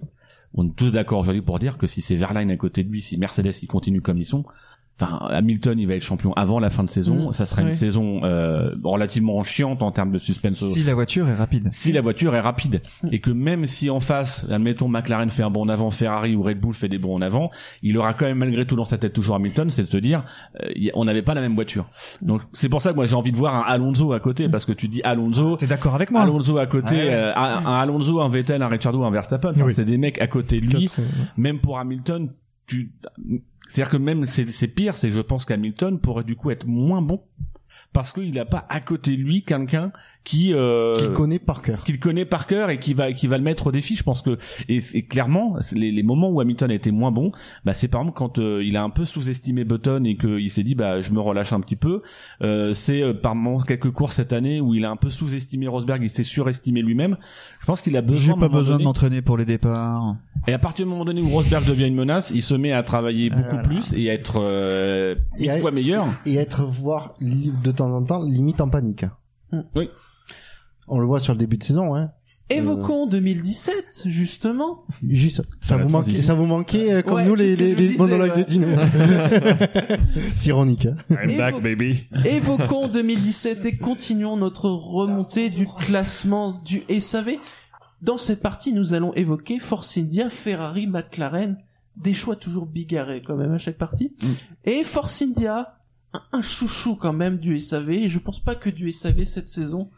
on 0.54 0.68
est 0.68 0.76
tous 0.76 0.92
d'accord 0.92 1.20
aujourd'hui 1.20 1.42
pour 1.42 1.58
dire 1.58 1.78
que 1.78 1.86
si 1.86 2.00
c'est 2.00 2.14
Verlaine 2.14 2.50
à 2.50 2.56
côté 2.56 2.84
de 2.84 2.90
lui, 2.90 3.00
si 3.00 3.16
Mercedes 3.16 3.52
il 3.62 3.66
continue 3.66 4.00
comme 4.00 4.18
ils 4.18 4.24
sont, 4.24 4.44
enfin 5.00 5.18
Hamilton 5.30 5.78
il 5.78 5.86
va 5.88 5.94
être 5.94 6.02
champion 6.04 6.32
avant 6.34 6.58
la 6.60 6.70
fin 6.70 6.84
de 6.84 6.88
saison. 6.88 7.28
Mm. 7.30 7.32
Ça 7.32 7.46
sera 7.46 7.62
une 7.62 7.72
saison 7.72 8.20
euh, 8.24 8.74
relativement 8.84 9.42
chiante 9.42 9.82
en 9.82 9.90
termes 9.92 10.12
de 10.12 10.18
suspense. 10.18 10.56
Si 10.64 10.82
la 10.82 10.94
voiture 10.94 11.28
est 11.28 11.34
rapide. 11.34 11.68
Si 11.72 11.92
la 11.92 12.00
voiture 12.00 12.34
est 12.34 12.40
rapide 12.40 12.80
et 13.10 13.20
que 13.20 13.30
même 13.30 13.66
si 13.66 13.90
en 13.90 14.00
face, 14.00 14.46
admettons 14.50 14.88
McLaren 14.88 15.30
fait 15.30 15.42
un 15.42 15.50
bon 15.50 15.62
en 15.62 15.68
avant, 15.68 15.90
Ferrari 15.90 16.36
ou 16.36 16.42
Red 16.42 16.60
Bull 16.60 16.74
fait 16.74 16.88
des 16.88 16.98
bons 16.98 17.14
en 17.16 17.22
avant, 17.22 17.50
il 17.82 17.98
aura 17.98 18.14
quand 18.14 18.26
même 18.26 18.38
malgré 18.38 18.66
tout 18.66 18.76
dans 18.76 18.84
sa 18.84 18.98
tête 18.98 19.12
toujours 19.12 19.36
Hamilton, 19.36 19.70
c'est 19.70 19.82
de 19.82 19.88
se 19.88 19.96
dire 19.96 20.24
euh, 20.62 20.70
on 20.94 21.04
n'avait 21.04 21.22
pas 21.22 21.34
la 21.34 21.40
même 21.40 21.54
voiture. 21.54 21.86
Donc 22.22 22.42
c'est 22.52 22.68
pour 22.68 22.82
ça 22.82 22.90
que 22.90 22.96
moi 22.96 23.06
j'ai 23.06 23.16
envie 23.16 23.32
de 23.32 23.36
voir 23.36 23.54
un 23.56 23.62
Alonso 23.72 24.12
à 24.12 24.20
côté 24.20 24.48
parce 24.48 24.64
que 24.64 24.72
tu 24.72 24.88
dis 24.88 25.02
Alonso, 25.02 25.56
t'es 25.56 25.66
d'accord 25.66 25.94
avec 25.94 26.10
moi 26.10 26.22
Alonso 26.22 26.58
à 26.58 26.66
côté, 26.66 26.94
Ouais, 26.96 27.02
ouais. 27.08 27.14
euh, 27.14 27.34
un, 27.34 27.66
un 27.66 27.80
Alonso, 27.80 28.20
un 28.20 28.28
Vettel, 28.28 28.62
un 28.62 28.68
Ricciardo, 28.68 29.02
un 29.02 29.10
Verstappen, 29.10 29.50
Enfin, 29.50 29.66
c'est 29.72 29.84
des 29.84 29.98
mecs 29.98 30.20
à 30.20 30.26
côté 30.26 30.60
de 30.60 30.66
lui. 30.66 30.86
Même 31.36 31.58
pour 31.60 31.78
Hamilton, 31.78 32.30
tu 32.66 32.92
c'est-à-dire 33.68 33.90
que 33.92 33.96
même 33.96 34.26
c'est 34.26 34.68
pire, 34.68 34.96
c'est 34.96 35.10
je 35.10 35.20
pense 35.20 35.44
qu'Hamilton 35.44 35.98
pourrait 35.98 36.24
du 36.24 36.36
coup 36.36 36.50
être 36.50 36.66
moins 36.66 37.02
bon 37.02 37.22
parce 37.92 38.12
qu'il 38.12 38.34
n'a 38.34 38.44
pas 38.44 38.66
à 38.68 38.80
côté 38.80 39.16
de 39.16 39.22
lui 39.22 39.42
quelqu'un 39.42 39.92
qui 40.24 40.54
euh, 40.54 40.94
Qu'il 40.94 41.10
connaît 41.12 41.38
par 41.38 41.60
cœur. 41.60 41.84
qu'il 41.84 42.00
connaît 42.00 42.24
par 42.24 42.46
cœur 42.46 42.70
et 42.70 42.78
qui 42.78 42.94
va 42.94 43.12
qui 43.12 43.26
va 43.26 43.36
le 43.36 43.44
mettre 43.44 43.66
au 43.66 43.72
défi 43.72 43.94
je 43.94 44.02
pense 44.02 44.22
que 44.22 44.38
et, 44.70 44.78
et 44.94 45.04
clairement 45.04 45.56
les, 45.72 45.92
les 45.92 46.02
moments 46.02 46.30
où 46.30 46.40
Hamilton 46.40 46.70
a 46.70 46.74
été 46.74 46.90
moins 46.92 47.10
bon 47.12 47.30
bah 47.66 47.74
c'est 47.74 47.88
par 47.88 48.00
exemple 48.00 48.16
quand 48.16 48.38
euh, 48.38 48.62
il 48.64 48.76
a 48.78 48.82
un 48.82 48.88
peu 48.88 49.04
sous-estimé 49.04 49.64
Button 49.64 50.02
et 50.04 50.16
qu'il 50.16 50.48
s'est 50.50 50.62
dit 50.62 50.74
bah 50.74 51.02
je 51.02 51.12
me 51.12 51.20
relâche 51.20 51.52
un 51.52 51.60
petit 51.60 51.76
peu 51.76 52.00
euh, 52.40 52.72
c'est 52.72 53.02
euh, 53.02 53.12
par 53.12 53.34
moments 53.34 53.60
quelques 53.62 53.90
courses 53.90 54.14
cette 54.16 54.32
année 54.32 54.62
où 54.62 54.74
il 54.74 54.86
a 54.86 54.90
un 54.90 54.96
peu 54.96 55.10
sous-estimé 55.10 55.68
Rosberg 55.68 56.02
il 56.02 56.08
s'est 56.08 56.22
surestimé 56.22 56.80
lui-même 56.80 57.18
je 57.60 57.66
pense 57.66 57.82
qu'il 57.82 57.94
a 57.96 58.00
besoin 58.00 58.22
J'ai 58.22 58.30
pas 58.30 58.36
moment 58.48 58.58
besoin 58.60 58.78
de 58.78 58.82
m'entraîner 58.84 59.20
pour 59.20 59.36
les 59.36 59.44
départs. 59.44 60.16
et 60.46 60.54
à 60.54 60.58
partir 60.58 60.86
du 60.86 60.90
moment 60.90 61.04
donné 61.04 61.20
où 61.20 61.28
Rosberg 61.28 61.66
devient 61.66 61.86
une 61.86 61.94
menace, 61.96 62.30
il 62.34 62.40
se 62.42 62.54
met 62.54 62.72
à 62.72 62.82
travailler 62.82 63.28
beaucoup 63.30 63.60
plus 63.62 63.92
et 63.92 64.08
à 64.08 64.14
être 64.14 64.36
euh, 64.40 65.14
mille 65.38 65.46
Et 65.48 65.50
à- 65.50 65.58
fois 65.58 65.70
meilleur. 65.70 66.06
Et 66.24 66.36
être, 66.36 66.64
voire, 66.64 67.14
de 67.20 67.70
temps 67.70 67.90
en 67.94 68.02
temps, 68.02 68.22
limite 68.22 68.60
en 68.62 68.68
panique. 68.68 69.04
Oui. 69.74 69.88
On 70.88 70.98
le 70.98 71.06
voit 71.06 71.20
sur 71.20 71.32
le 71.32 71.38
début 71.38 71.56
de 71.56 71.64
saison, 71.64 71.94
hein. 71.94 72.10
Évoquons 72.50 73.06
2017, 73.06 74.02
justement. 74.04 74.84
Juste, 75.08 75.42
ça 75.62 75.78
vous 75.78 75.88
manquait, 75.88 76.20
ça 76.20 76.34
vous 76.34 76.44
manquait 76.44 76.92
euh, 76.92 77.02
comme 77.02 77.14
Ouais, 77.14 77.26
nous 77.26 77.36
c'est 77.36 77.56
les, 77.56 77.56
ce 77.56 77.56
que 77.56 77.62
les, 77.62 77.70
je 77.70 77.74
me 77.74 77.78
les 77.80 77.86
disais, 77.88 77.98
monologues 77.98 78.36
ouais. 78.36 78.44
de 78.44 78.48
Dino. 78.48 78.68
C'est 80.34 80.48
ironique. 80.50 80.86
Hein. 80.86 80.96
I'm 81.24 81.38
back, 81.38 81.62
baby. 81.62 82.04
Évoquons 82.26 82.88
2017 82.88 83.64
et 83.64 83.76
continuons 83.78 84.36
notre 84.36 84.68
remontée 84.68 85.48
du 85.48 85.66
classement 85.66 86.52
du 86.52 86.82
SAV. 87.00 87.36
Dans 88.02 88.18
cette 88.18 88.42
partie, 88.42 88.74
nous 88.74 88.92
allons 88.92 89.14
évoquer 89.14 89.58
Force 89.58 89.96
India, 89.96 90.28
Ferrari, 90.28 90.86
McLaren. 90.86 91.56
Des 91.96 92.12
choix 92.12 92.36
toujours 92.36 92.66
bigarrés 92.66 93.22
quand 93.26 93.36
même 93.36 93.52
à 93.52 93.58
chaque 93.58 93.78
partie. 93.78 94.12
Et 94.64 94.84
Force 94.84 95.22
India, 95.22 95.78
un, 96.12 96.20
un 96.32 96.42
chouchou 96.42 96.94
quand 96.94 97.14
même 97.14 97.38
du 97.38 97.58
SAV. 97.58 97.90
Et 97.90 98.08
je 98.10 98.18
pense 98.18 98.38
pas 98.38 98.54
que 98.54 98.68
du 98.68 98.90
SAV 98.92 99.24
cette 99.24 99.48
saison. 99.48 99.88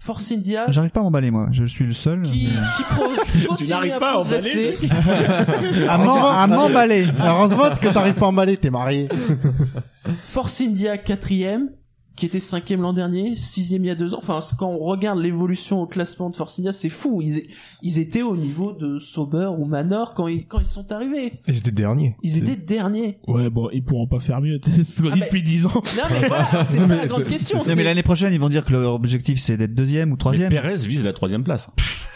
Force 0.00 0.30
India 0.32 0.64
J'arrive 0.68 0.90
pas 0.90 1.00
à 1.00 1.02
m'emballer 1.02 1.30
moi, 1.30 1.48
je 1.50 1.64
suis 1.64 1.84
le 1.84 1.92
seul. 1.92 2.22
qui, 2.22 2.46
mais- 2.54 2.60
qui, 2.76 2.82
pro- 2.84 3.24
qui 3.32 3.44
continue 3.46 3.90
à 3.92 3.98
pas 3.98 4.10
à 4.10 4.12
progresser. 4.14 4.74
emballer, 4.80 5.88
À 5.88 5.96
à 6.42 6.46
m'emballer. 6.46 7.06
Heureusement 7.22 7.68
que 7.80 7.88
t'arrives 7.88 8.14
pas 8.14 8.26
à 8.26 8.28
emballer, 8.28 8.56
t'es 8.56 8.70
marié. 8.70 9.08
Force 10.26 10.60
India 10.60 10.96
quatrième, 10.98 11.68
qui 12.18 12.26
était 12.26 12.40
cinquième 12.40 12.82
l'an 12.82 12.92
dernier, 12.92 13.36
sixième 13.36 13.84
il 13.84 13.88
y 13.88 13.90
a 13.90 13.94
deux 13.94 14.12
ans. 14.12 14.18
Enfin, 14.20 14.40
quand 14.58 14.68
on 14.68 14.78
regarde 14.78 15.20
l'évolution 15.20 15.80
au 15.80 15.86
classement 15.86 16.30
de 16.30 16.36
Force 16.36 16.58
India, 16.58 16.72
c'est 16.72 16.88
fou. 16.88 17.22
Ils, 17.22 17.44
ils 17.82 17.98
étaient 18.00 18.22
au 18.22 18.36
niveau 18.36 18.72
de 18.72 18.98
Sauber 18.98 19.48
ou 19.56 19.64
Manor 19.66 20.14
quand 20.14 20.26
ils, 20.26 20.44
quand 20.46 20.58
ils 20.58 20.66
sont 20.66 20.90
arrivés. 20.92 21.34
Ils 21.46 21.58
étaient 21.58 21.70
derniers. 21.70 22.16
Ils 22.24 22.36
étaient 22.38 22.56
derniers. 22.56 23.18
Ouais, 23.28 23.48
bon, 23.50 23.68
ils 23.72 23.84
pourront 23.84 24.08
pas 24.08 24.18
faire 24.18 24.40
mieux. 24.40 24.58
C'est 24.64 24.82
ce 24.82 25.00
qu'on 25.00 25.10
Ah, 25.10 25.14
dit 25.14 25.20
mais- 25.20 25.26
depuis 25.26 25.42
10 25.44 25.66
ans. 25.66 25.70
Non 25.74 26.02
mais 26.10 26.26
voilà, 26.26 26.64
c'est 26.64 26.80
ça 26.80 26.96
la 26.96 27.06
grande 27.06 27.24
question. 27.24 27.58
Non, 27.58 27.74
mais 27.76 27.84
l'année 27.84 28.02
prochaine, 28.02 28.32
ils 28.32 28.40
vont 28.40 28.48
dire 28.48 28.64
que 28.64 28.72
leur 28.72 28.94
objectif 28.94 29.38
c'est 29.38 29.56
d'être 29.56 29.74
deuxième 29.74 30.08
ou 30.10 30.14
Mais 30.14 30.18
troisième. 30.18 30.50
Perez 30.50 30.74
vise 30.86 31.04
la 31.04 31.12
troisième 31.12 31.44
place. 31.44 31.68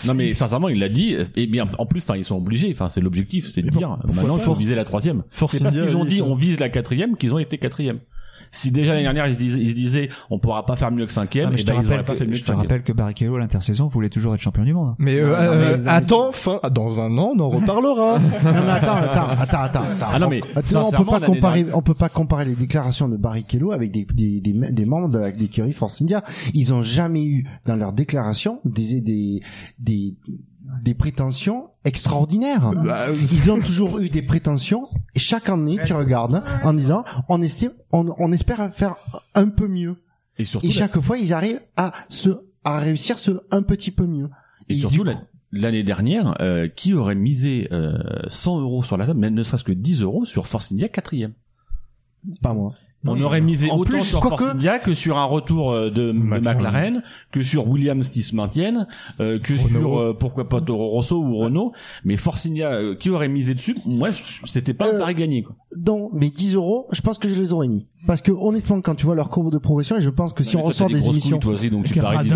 Non 0.07 0.15
mais 0.15 0.35
sincèrement, 0.35 0.69
il 0.69 0.81
l'a 0.81 0.89
dit. 0.89 1.15
Et 1.37 1.47
bien, 1.47 1.69
en 1.79 1.87
plus, 1.87 2.01
enfin, 2.03 2.17
ils 2.17 2.25
sont 2.25 2.37
obligés. 2.37 2.69
Enfin, 2.73 2.89
c'est 2.89 3.01
l'objectif, 3.01 3.49
c'est 3.49 3.63
de 3.63 3.71
dire. 3.71 3.97
Maintenant, 4.13 4.37
il 4.37 4.43
faut 4.43 4.55
viser 4.55 4.75
la 4.75 4.85
troisième. 4.85 5.23
Force 5.31 5.53
C'est 5.53 5.63
parce 5.63 5.77
qu'ils 5.77 5.97
ont 5.97 6.05
dit 6.05 6.21
on 6.23 6.35
vise 6.35 6.59
la 6.59 6.69
quatrième, 6.71 7.17
qu'ils 7.17 7.33
ont 7.35 7.39
été 7.39 7.57
quatrième. 7.59 8.01
Si 8.55 8.71
déjà 8.71 8.93
l'année 8.93 9.05
dernière 9.05 9.27
ils 9.27 9.33
se 9.33 9.39
disaient, 9.39 9.61
ils 9.61 9.71
se 9.71 9.75
disaient, 9.75 10.09
on 10.31 10.39
pourra 10.39 10.65
pas 10.67 10.77
faire 10.77 10.91
mieux 10.93 11.07
que 11.07 11.13
cinquième, 11.13 11.47
Ah, 11.47 11.51
mais 11.51 11.57
et 11.57 11.59
je 11.59 11.65
te 11.65 11.73
ben, 11.73 11.79
auraient 11.79 11.87
rappelle 11.97 12.05
pas 12.05 12.13
fait 12.15 12.25
que, 12.27 12.31
mieux 12.31 12.37
je 12.37 12.43
que 12.43 12.47
te 12.47 12.53
rappelle 12.53 12.83
que 12.83 12.93
Barrichello 12.93 13.37
à 13.37 13.39
l'intersaison 13.39 13.89
voulait 13.89 14.11
toujours 14.11 14.35
être 14.35 14.41
champion 14.43 14.63
du 14.65 14.75
monde. 14.75 14.95
Mais, 14.99 15.19
euh, 15.19 15.27
Non, 15.27 15.31
non, 15.33 15.37
mais- 15.59 15.65
euh, 15.65 15.77
non, 15.79 15.83
mais 15.85 15.91
attends, 15.91 16.33
fin, 16.33 16.61
ah, 16.63 16.69
dans 16.71 17.01
un 17.01 17.17
an, 17.19 17.33
on 17.35 17.41
en 17.41 17.49
reparlera. 17.49 18.19
Non 18.45 18.53
mais 18.65 18.71
attends, 18.71 18.97
attends, 18.97 19.29
attends, 19.41 19.63
attends. 19.63 19.81
attends. 19.81 20.07
Ah 20.13 20.19
non, 20.19 20.29
mais 20.29 20.43
on, 20.55 20.59
attends, 20.59 20.89
on 20.89 20.91
peut 20.91 21.05
pas 21.11 21.21
comparer, 21.21 21.67
on 21.73 21.83
peut 21.83 21.95
pas 21.95 22.09
comparer 22.11 22.45
les 22.45 22.55
déclarations 22.55 23.09
de 23.09 23.17
Barrichello 23.17 23.73
avec 23.73 23.91
des, 23.91 24.05
des, 24.13 24.41
des, 24.41 24.53
des 24.53 24.85
membres 24.85 25.09
de 25.09 25.19
la- 25.19 25.31
l'écurie 25.31 25.73
Force 25.73 26.03
India. 26.03 26.23
Ils 26.53 26.75
ont 26.75 26.83
jamais 26.83 27.25
eu 27.25 27.47
dans 27.67 27.77
leurs 27.77 27.93
déclarations 27.95 28.61
des, 28.67 29.01
des, 29.01 29.41
des, 29.79 30.15
des 30.83 30.95
prétentions 30.95 31.69
extraordinaires. 31.85 32.73
Bah, 32.73 33.07
Ils 33.13 33.51
ont 33.51 33.61
toujours 33.61 33.99
eu 34.01 34.11
des 34.11 34.21
prétentions 34.23 34.89
et 35.15 35.21
chaque 35.21 35.49
année 35.49 35.79
tu 35.87 35.93
regardes 35.95 36.43
en 36.65 36.75
disant 36.75 37.05
on 37.29 37.41
estime, 37.41 37.71
on, 37.93 38.13
on 38.19 38.33
espère 38.33 38.73
faire 38.75 38.97
un 39.35 39.49
peu 39.49 39.69
mieux. 39.69 39.97
Et 40.39 40.45
surtout, 40.45 40.67
Et 40.67 40.71
la- 40.71 40.75
chaque 40.75 40.99
fois 41.01 41.19
ils 41.19 41.33
arrivent 41.33 41.63
à 41.77 41.93
se, 42.09 42.31
à 42.65 42.79
réussir 42.81 43.19
ce 43.19 43.43
un 43.51 43.63
petit 43.63 43.91
peu 43.93 44.07
mieux. 44.07 44.29
Et 44.69 44.75
Et 44.75 44.77
surtout, 44.81 45.05
l'année 45.53 45.83
dernière, 45.85 46.35
euh, 46.41 46.67
qui 46.69 46.95
aurait 46.95 47.15
misé 47.15 47.69
euh, 47.73 47.99
100 48.27 48.61
euros 48.61 48.83
sur 48.83 48.97
la 48.97 49.07
table, 49.07 49.21
même 49.21 49.35
ne 49.35 49.43
serait-ce 49.43 49.65
que 49.65 49.73
10 49.73 50.03
euros 50.03 50.25
sur 50.25 50.47
Force 50.49 50.73
India 50.73 50.89
quatrième? 50.89 51.33
Pas 52.41 52.55
moi. 52.55 52.75
On 53.05 53.21
aurait 53.21 53.41
misé 53.41 53.71
En 53.71 53.79
autant 53.79 53.91
plus, 53.91 54.05
sur 54.05 54.21
Force 54.21 54.43
India 54.45 54.79
que 54.79 54.95
sur 54.95 55.19
un 55.19 55.25
retour 55.25 55.73
euh, 55.73 55.91
de 55.91 56.13
McLaren. 56.13 56.55
McLaren, 56.57 57.03
que 57.33 57.43
sur 57.43 57.67
Williams 57.69 58.09
qui 58.11 58.23
se 58.23 58.35
maintiennent, 58.37 58.87
euh, 59.21 59.39
que 59.41 59.55
Renault. 59.55 59.69
sur 59.69 59.99
euh, 59.99 60.17
pourquoi 60.19 60.49
pas 60.49 60.61
Toro 60.61 60.89
Rosso 60.89 61.17
ou 61.17 61.37
Renault. 61.37 61.73
Mais 62.05 62.17
Force 62.17 62.47
India, 62.47 62.71
euh, 62.73 62.95
qui 62.95 63.11
aurait 63.11 63.29
misé 63.29 63.55
dessus? 63.55 63.77
Moi, 63.87 64.11
je- 64.11 64.23
c'était 64.47 64.75
pas 64.75 64.91
un 64.91 64.95
Euh, 64.95 64.99
pari 65.01 65.15
gagné. 65.17 65.43
Quoi. 65.43 65.57
Non, 65.85 66.11
mais 66.13 66.31
10 66.31 66.55
euros, 66.55 66.87
je 66.93 67.01
pense 67.01 67.19
que 67.19 67.29
je 67.29 67.39
les 67.41 67.53
aurais 67.53 67.69
mis. 67.69 67.87
Parce 68.07 68.21
que 68.21 68.33
honnêtement, 68.33 68.81
quand 68.81 68.95
tu 68.97 69.07
vois 69.07 69.15
leur 69.15 69.29
courbe 69.29 69.53
de 69.53 69.59
progression, 69.59 69.97
et 69.97 70.01
je 70.01 70.11
pense 70.11 70.33
que 70.33 70.43
si 70.43 70.57
Mais 70.57 70.63
on 70.63 70.65
toi, 70.65 70.69
ressort 70.71 70.89
des 70.89 71.09
émissions, 71.09 71.39
toi 71.39 71.55
aussi, 71.55 71.71
donc 71.71 71.85
tu 71.85 71.95
paries 72.01 72.29
10 72.29 72.35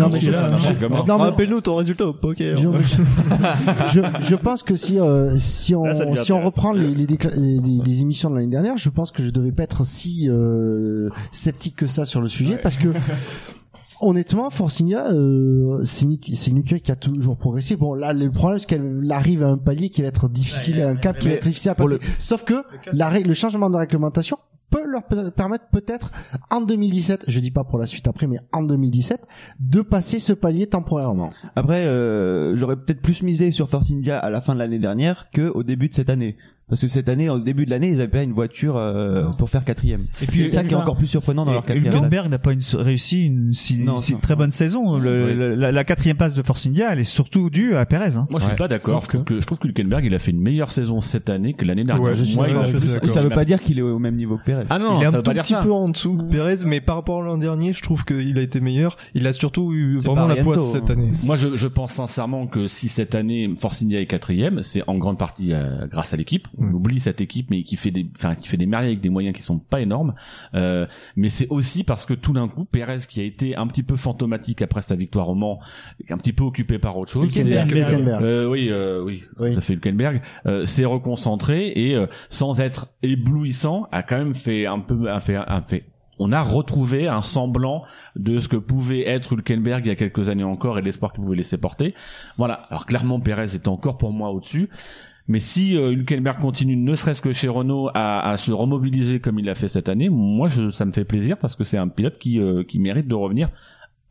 non, 1.07 1.17
Rappelle-nous 1.17 1.61
ton 1.61 1.75
résultat 1.75 2.07
au 2.07 2.13
poker. 2.13 2.57
je, 2.57 2.67
je, 3.93 4.01
je 4.29 4.35
pense 4.35 4.63
que 4.63 4.75
si 4.77 4.97
euh, 4.99 5.35
si 5.37 5.75
on 5.75 5.83
si 6.23 6.31
on 6.31 6.41
reprend 6.41 6.71
les 6.71 6.93
les, 6.95 7.05
décla- 7.05 7.35
les, 7.35 7.59
les- 7.59 7.81
les 7.85 8.01
émissions 8.01 8.29
de 8.29 8.35
l'année 8.35 8.47
dernière, 8.47 8.77
je 8.77 8.89
pense 8.89 9.11
que 9.11 9.21
je 9.23 9.29
devais 9.29 9.51
pas 9.51 9.63
être 9.63 9.85
si 9.85 10.29
euh, 10.29 11.09
sceptique 11.31 11.75
que 11.75 11.87
ça 11.87 12.05
sur 12.05 12.21
le 12.21 12.27
sujet 12.29 12.57
parce 12.57 12.77
que 12.77 12.87
honnêtement, 14.01 14.49
Forcinia, 14.49 15.07
euh, 15.11 15.81
c'est 15.83 16.05
une, 16.05 16.17
c'est 16.35 16.51
une 16.51 16.57
écurie 16.59 16.81
qui 16.81 16.91
a 16.91 16.95
toujours 16.95 17.35
progressé. 17.35 17.75
Bon, 17.75 17.93
là, 17.93 18.13
le 18.13 18.29
problème, 18.31 18.59
c'est 18.59 18.67
qu'elle 18.67 19.03
arrive 19.11 19.43
à 19.43 19.47
un 19.49 19.57
palier 19.57 19.89
qui 19.89 20.01
va 20.01 20.07
être 20.09 20.29
difficile, 20.29 20.81
un 20.81 20.95
cap 20.95 21.17
qui 21.19 21.27
va 21.27 21.33
être 21.35 21.43
difficile 21.43 21.71
à 21.71 21.75
passer. 21.75 21.99
Sauf 22.19 22.43
que 22.43 22.63
la, 22.93 23.09
ré- 23.09 23.23
le 23.23 23.33
changement 23.33 23.69
de 23.69 23.75
réglementation 23.77 24.37
peut 24.69 24.85
leur 24.85 25.03
pe- 25.03 25.29
permettre 25.29 25.65
peut-être 25.71 26.11
en 26.51 26.61
2017, 26.61 27.25
je 27.27 27.39
dis 27.39 27.51
pas 27.51 27.63
pour 27.63 27.79
la 27.79 27.87
suite 27.87 28.07
après, 28.07 28.27
mais 28.27 28.39
en 28.51 28.63
2017, 28.63 29.25
de 29.59 29.81
passer 29.81 30.19
ce 30.19 30.33
palier 30.33 30.67
temporairement. 30.67 31.29
Après, 31.55 31.85
euh, 31.85 32.55
j'aurais 32.55 32.75
peut-être 32.75 33.01
plus 33.01 33.23
misé 33.23 33.51
sur 33.51 33.69
Force 33.69 33.89
India 33.91 34.17
à 34.19 34.29
la 34.29 34.41
fin 34.41 34.53
de 34.53 34.59
l'année 34.59 34.79
dernière 34.79 35.29
que 35.31 35.49
au 35.49 35.63
début 35.63 35.89
de 35.89 35.93
cette 35.93 36.09
année. 36.09 36.37
Parce 36.69 36.81
que 36.81 36.89
cette 36.89 37.07
année, 37.07 37.29
au 37.29 37.39
début 37.39 37.65
de 37.65 37.69
l'année, 37.69 37.89
ils 37.91 38.01
avaient 38.01 38.09
pas 38.09 38.23
une 38.23 38.33
voiture 38.33 38.75
euh, 38.75 39.23
pour 39.37 39.49
faire 39.49 39.63
quatrième. 39.63 40.01
Et 40.21 40.25
puis, 40.25 40.39
c'est 40.41 40.49
ça 40.49 40.63
qui 40.65 40.73
est 40.73 40.77
encore 40.77 40.97
plus 40.97 41.07
surprenant 41.07 41.45
dans 41.45 41.53
leur 41.53 41.61
quatrième. 41.63 41.83
place. 41.85 41.95
Hülkenberg 41.95 42.29
n'a 42.29 42.39
pas 42.39 42.51
une, 42.51 42.59
réussi 42.73 43.25
une 43.25 43.53
si, 43.53 43.83
Non, 43.85 43.99
si 43.99 44.13
non. 44.13 44.19
très 44.19 44.35
bonne 44.35 44.51
saison. 44.51 44.97
Le- 44.97 45.25
Oui. 45.27 45.33
le- 45.33 45.55
la, 45.55 45.71
la 45.71 45.83
quatrième 45.85 46.17
place 46.17 46.35
de 46.35 46.43
Force 46.43 46.67
India, 46.67 46.91
elle 46.91 46.99
est 46.99 47.05
surtout 47.05 47.49
due 47.49 47.77
à 47.77 47.85
Perez. 47.85 48.17
Hein. 48.17 48.27
Moi, 48.29 48.41
je 48.41 48.47
suis 48.47 48.55
pas 48.57 48.67
d'accord. 48.67 49.01
Je 49.03 49.07
trouve 49.07 49.23
que, 49.23 49.39
je 49.39 49.45
trouve 49.45 49.59
que 49.59 49.67
Hülkenberg, 49.69 50.03
il 50.03 50.13
a 50.13 50.19
fait 50.19 50.31
une 50.31 50.41
meilleure 50.41 50.71
saison 50.71 50.99
cette 50.99 51.29
année 51.29 51.53
que 51.53 51.63
l'année 51.63 51.85
dernière. 51.85 52.03
Ouais, 52.03 52.13
je 52.15 52.25
suis 52.25 52.33
je. 52.35 53.07
Ça 53.11 53.21
veut 53.21 53.27
il 53.27 53.29
m'a- 53.29 53.35
pas 53.35 53.45
dire 53.45 53.61
qu'il 53.61 53.79
est 53.79 53.83
au 53.83 53.97
même 53.99 54.17
niveau 54.17 54.37
que 54.37 54.43
Perez. 54.43 54.65
Ah 54.69 54.77
non, 54.77 54.99
il 54.99 55.03
est 55.03 55.05
un 55.07 55.11
veut 55.11 55.23
tout 55.23 55.31
petit 55.31 55.53
ça. 55.53 55.59
peu 55.61 55.71
en 55.71 55.87
dessous 55.87 56.17
que 56.17 56.23
Perez, 56.23 56.65
mais 56.65 56.81
par 56.81 56.97
rapport 56.97 57.21
à 57.21 57.25
l'an 57.25 57.37
dernier, 57.37 57.71
je 57.71 57.81
trouve 57.81 58.03
qu'il 58.03 58.37
a 58.37 58.41
été 58.41 58.59
meilleur. 58.59 58.97
Il 59.15 59.25
a 59.25 59.31
surtout 59.31 59.71
eu 59.73 59.99
vraiment 59.99 60.27
la 60.27 60.35
poisse 60.35 60.73
cette 60.73 60.89
année. 60.89 61.07
Moi, 61.25 61.37
je, 61.37 61.55
je 61.55 61.67
pense 61.67 61.93
sincèrement 61.93 62.45
que 62.45 62.67
si 62.67 62.89
cette 62.89 63.15
année 63.15 63.49
Force 63.57 63.81
India 63.81 64.01
est 64.01 64.05
quatrième, 64.05 64.63
c'est 64.63 64.83
en 64.87 64.97
grande 64.97 65.17
partie 65.17 65.53
euh, 65.53 65.87
grâce 65.89 66.13
à 66.13 66.17
l'équipe. 66.17 66.45
On 66.59 66.73
oublie 66.73 66.99
cette 66.99 67.21
équipe, 67.21 67.49
mais 67.51 67.63
qui 67.63 67.75
fait 67.75 67.91
des, 67.91 68.09
enfin, 68.15 68.35
qui 68.35 68.47
fait 68.47 68.57
des 68.57 68.65
merveilles 68.65 68.89
avec 68.89 69.01
des 69.01 69.09
moyens 69.09 69.35
qui 69.35 69.41
sont 69.41 69.59
pas 69.59 69.81
énormes. 69.81 70.13
Euh, 70.55 70.85
mais 71.15 71.29
c'est 71.29 71.47
aussi 71.49 71.83
parce 71.83 72.05
que 72.05 72.13
tout 72.13 72.33
d'un 72.33 72.47
coup, 72.47 72.65
Perez, 72.65 72.99
qui 73.07 73.19
a 73.19 73.23
été 73.23 73.55
un 73.55 73.67
petit 73.67 73.83
peu 73.83 73.95
fantomatique 73.95 74.61
après 74.61 74.81
sa 74.81 74.95
victoire 74.95 75.29
au 75.29 75.35
Mans, 75.35 75.59
un 76.09 76.17
petit 76.17 76.33
peu 76.33 76.43
occupé 76.43 76.79
par 76.79 76.97
autre 76.97 77.11
chose, 77.11 77.25
Hülkenberg. 77.35 77.71
Hülkenberg. 77.71 78.23
Euh, 78.23 78.47
oui, 78.47 78.69
euh, 78.71 79.03
oui, 79.03 79.23
Oui. 79.39 79.53
ça 79.53 79.61
fait 79.61 79.73
Hülkenberg, 79.73 80.21
euh, 80.45 80.65
s'est 80.65 80.85
reconcentré 80.85 81.71
et 81.75 81.95
euh, 81.95 82.07
sans 82.29 82.59
être 82.59 82.87
éblouissant, 83.03 83.87
a 83.91 84.03
quand 84.03 84.17
même 84.17 84.35
fait 84.35 84.65
un 84.65 84.79
peu, 84.79 85.09
a 85.11 85.19
fait, 85.19 85.35
a 85.35 85.61
fait. 85.61 85.85
On 86.19 86.31
a 86.31 86.41
retrouvé 86.41 87.07
un 87.07 87.21
semblant 87.21 87.83
de 88.15 88.39
ce 88.39 88.47
que 88.47 88.55
pouvait 88.55 89.07
être 89.07 89.33
Hülkenberg 89.33 89.85
il 89.85 89.89
y 89.89 89.91
a 89.91 89.95
quelques 89.95 90.29
années 90.29 90.43
encore 90.43 90.79
et 90.79 90.81
l'espoir 90.81 91.13
qu'il 91.13 91.23
pouvait 91.23 91.37
laisser 91.37 91.57
porter. 91.59 91.93
Voilà. 92.39 92.55
Alors 92.71 92.87
clairement, 92.87 93.19
Perez 93.19 93.53
est 93.53 93.67
encore 93.67 93.99
pour 93.99 94.11
moi 94.11 94.31
au-dessus. 94.31 94.69
Mais 95.27 95.39
si 95.39 95.75
euh, 95.75 95.91
Hülkenberg 95.91 96.39
continue, 96.39 96.75
ne 96.77 96.95
serait-ce 96.95 97.21
que 97.21 97.33
chez 97.33 97.47
Renault, 97.49 97.89
à, 97.93 98.29
à 98.29 98.37
se 98.37 98.51
remobiliser 98.51 99.19
comme 99.19 99.39
il 99.39 99.45
l'a 99.45 99.55
fait 99.55 99.67
cette 99.67 99.89
année, 99.89 100.07
moi, 100.09 100.47
je, 100.47 100.69
ça 100.69 100.85
me 100.85 100.91
fait 100.93 101.03
plaisir 101.05 101.37
parce 101.37 101.55
que 101.55 101.63
c'est 101.65 101.77
un 101.77 101.89
pilote 101.89 102.17
qui, 102.17 102.39
euh, 102.39 102.63
qui 102.63 102.79
mérite 102.79 103.07
de 103.07 103.15
revenir 103.15 103.49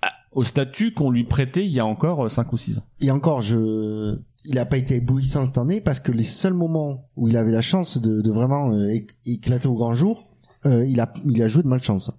à- 0.03 0.09
au 0.33 0.45
statut 0.45 0.93
qu'on 0.93 1.11
lui 1.11 1.25
prêtait 1.25 1.65
il 1.65 1.73
y 1.73 1.81
a 1.81 1.86
encore 1.86 2.31
5 2.31 2.53
ou 2.53 2.57
6 2.59 2.78
ans. 2.78 2.85
Et 3.01 3.11
encore, 3.11 3.41
je, 3.41 4.19
il 4.45 4.59
a 4.59 4.67
pas 4.67 4.77
été 4.77 4.97
éblouissant 4.97 5.47
cette 5.47 5.57
année 5.59 5.81
parce 5.81 6.01
que 6.01 6.12
les 6.12 6.23
seuls 6.25 6.53
moments 6.55 7.09
où 7.17 7.28
il 7.28 7.36
avait 7.39 7.51
la 7.53 7.62
chance 7.62 7.99
de, 8.01 8.20
de 8.20 8.31
vraiment 8.31 8.73
euh, 8.73 8.89
éc- 8.89 9.12
éclater 9.25 9.69
au 9.69 9.75
grand 9.75 9.95
jour, 9.95 10.28
euh, 10.67 10.85
il 10.86 11.01
a, 11.01 11.12
il 11.25 11.43
a 11.43 11.49
joué 11.49 11.62
de 11.62 11.69
malchance. 11.69 12.11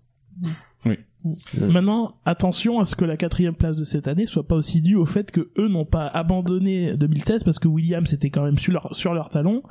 Maintenant, 1.57 2.15
attention 2.25 2.80
à 2.80 2.85
ce 2.85 2.95
que 2.95 3.06
la 3.06 3.17
quatrième 3.17 3.56
place 3.56 3.77
de 3.77 3.83
cette 3.83 4.07
année 4.07 4.25
soit 4.25 4.47
pas 4.47 4.56
aussi 4.56 4.81
due 4.81 4.95
au 4.95 5.06
fait 5.06 5.31
que 5.31 5.49
eux 5.57 5.67
n'ont 5.67 5.85
pas 5.85 6.07
abandonné 6.07 6.95
2016 6.95 7.43
parce 7.43 7.59
que 7.59 7.67
Williams 7.67 8.11
était 8.14 8.30
quand 8.30 8.43
même 8.43 8.57
sur 8.57 8.73
leur, 8.73 8.95
sur 8.95 9.14
leur 9.14 9.30
talon 9.30 9.64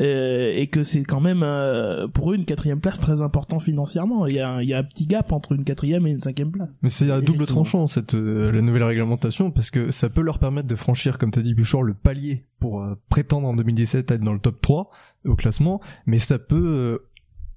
euh, 0.00 0.52
et 0.54 0.66
que 0.68 0.84
c'est 0.84 1.02
quand 1.02 1.20
même 1.20 1.42
euh, 1.42 2.08
pour 2.08 2.32
eux 2.32 2.36
une 2.36 2.44
quatrième 2.44 2.80
place 2.80 3.00
très 3.00 3.22
important 3.22 3.58
financièrement. 3.58 4.26
Il 4.26 4.34
y, 4.34 4.40
a, 4.40 4.62
il 4.62 4.68
y 4.68 4.74
a 4.74 4.78
un 4.78 4.84
petit 4.84 5.06
gap 5.06 5.32
entre 5.32 5.52
une 5.52 5.64
quatrième 5.64 6.06
et 6.06 6.10
une 6.10 6.20
cinquième 6.20 6.50
place. 6.50 6.78
Mais 6.82 6.88
c'est 6.88 7.10
à 7.10 7.20
double 7.20 7.46
tranchant 7.46 7.86
cette 7.86 8.14
euh, 8.14 8.52
la 8.52 8.60
nouvelle 8.60 8.84
réglementation 8.84 9.50
parce 9.50 9.70
que 9.70 9.90
ça 9.90 10.08
peut 10.08 10.22
leur 10.22 10.38
permettre 10.38 10.68
de 10.68 10.74
franchir, 10.74 11.18
comme 11.18 11.30
t'as 11.30 11.42
dit 11.42 11.54
Buchor, 11.54 11.82
le 11.82 11.94
palier 11.94 12.44
pour 12.60 12.82
euh, 12.82 12.94
prétendre 13.08 13.48
en 13.48 13.54
2017 13.54 14.10
à 14.10 14.14
être 14.14 14.22
dans 14.22 14.32
le 14.32 14.38
top 14.38 14.60
3 14.60 14.90
au 15.26 15.36
classement, 15.36 15.80
mais 16.06 16.18
ça 16.18 16.38
peut 16.38 16.56
euh, 16.56 16.98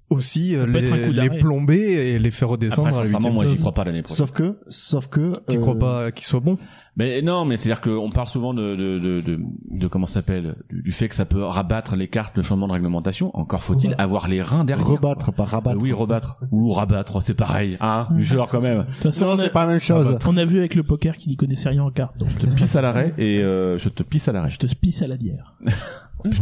aussi 0.10 0.56
euh, 0.56 0.66
les, 0.66 1.12
les 1.12 1.30
plomber 1.40 1.78
et 1.78 2.20
les 2.20 2.32
faire 2.32 2.50
redescendre 2.50 2.90
Après, 2.90 3.16
à 3.16 3.30
moi, 3.30 3.46
j'y 3.46 3.56
crois 3.56 3.74
pas 3.74 3.84
l'année 3.84 4.04
prochaine. 4.04 4.18
Sauf 4.28 4.32
que, 4.32 4.58
sauf 4.68 5.08
que, 5.08 5.42
Tu 5.50 5.58
euh, 5.58 5.62
crois 5.62 5.78
pas 5.78 6.12
qu'il 6.12 6.26
soit 6.26 6.40
bon 6.40 6.58
Mais 6.98 7.22
non, 7.22 7.44
mais 7.46 7.58
c'est-à-dire 7.58 7.82
qu'on 7.82 8.10
parle 8.10 8.28
souvent 8.28 8.54
de, 8.54 8.76
de, 8.76 9.00
de, 9.00 9.22
de, 9.22 9.40
de 9.72 9.88
comment 9.88 10.08
ça 10.08 10.16
s'appelle, 10.16 10.56
du, 10.70 10.82
du 10.82 10.92
fait 10.92 11.08
que 11.10 11.16
ça 11.16 11.26
peut 11.26 11.44
rabattre 11.44 11.96
les 11.96 12.08
cartes, 12.08 12.38
le 12.38 12.44
changement 12.44 12.68
de 12.68 12.74
réglementation. 12.74 13.32
Encore 13.38 13.62
faut-il 13.64 13.96
avoir 13.98 14.28
les 14.28 14.42
reins 14.42 14.64
derrière. 14.64 14.88
rebattre, 14.88 15.34
pas 15.34 15.44
rabattre. 15.44 15.78
Euh, 15.78 15.84
oui, 15.84 15.92
rebattre. 15.92 16.38
Ou 16.52 16.72
rabattre, 16.72 17.22
c'est 17.22 17.34
pareil. 17.34 17.78
Hein, 17.82 18.08
du 18.12 18.24
genre 18.24 18.48
quand 18.48 18.62
même. 18.62 18.80
De 18.80 18.84
toute 18.86 18.96
façon, 19.04 19.26
Non, 19.26 19.38
c'est 19.38 19.52
pas 19.52 19.66
la 19.66 19.72
même 19.74 19.82
chose. 19.82 20.18
on 20.26 20.38
a 20.38 20.46
vu 20.46 20.60
avec 20.60 20.76
le 20.76 20.84
poker 20.84 21.18
qu'il 21.18 21.32
y 21.32 21.36
connaissait 21.36 21.70
rien 21.70 21.84
en 21.84 21.92
cartes. 21.92 22.18
Donc 22.18 22.30
Je 22.30 22.46
te 22.46 22.54
pisse 22.54 22.76
à 22.76 22.82
l'arrêt 22.82 23.14
et 23.18 23.40
euh, 23.40 23.78
je 23.78 23.90
te 23.90 24.04
pisse 24.04 24.28
à 24.28 24.32
l'arrêt. 24.32 24.50
je 24.50 24.58
te 24.58 24.68
spisse 24.68 25.02
à 25.02 25.08
la 25.08 25.18
bière. 25.18 25.54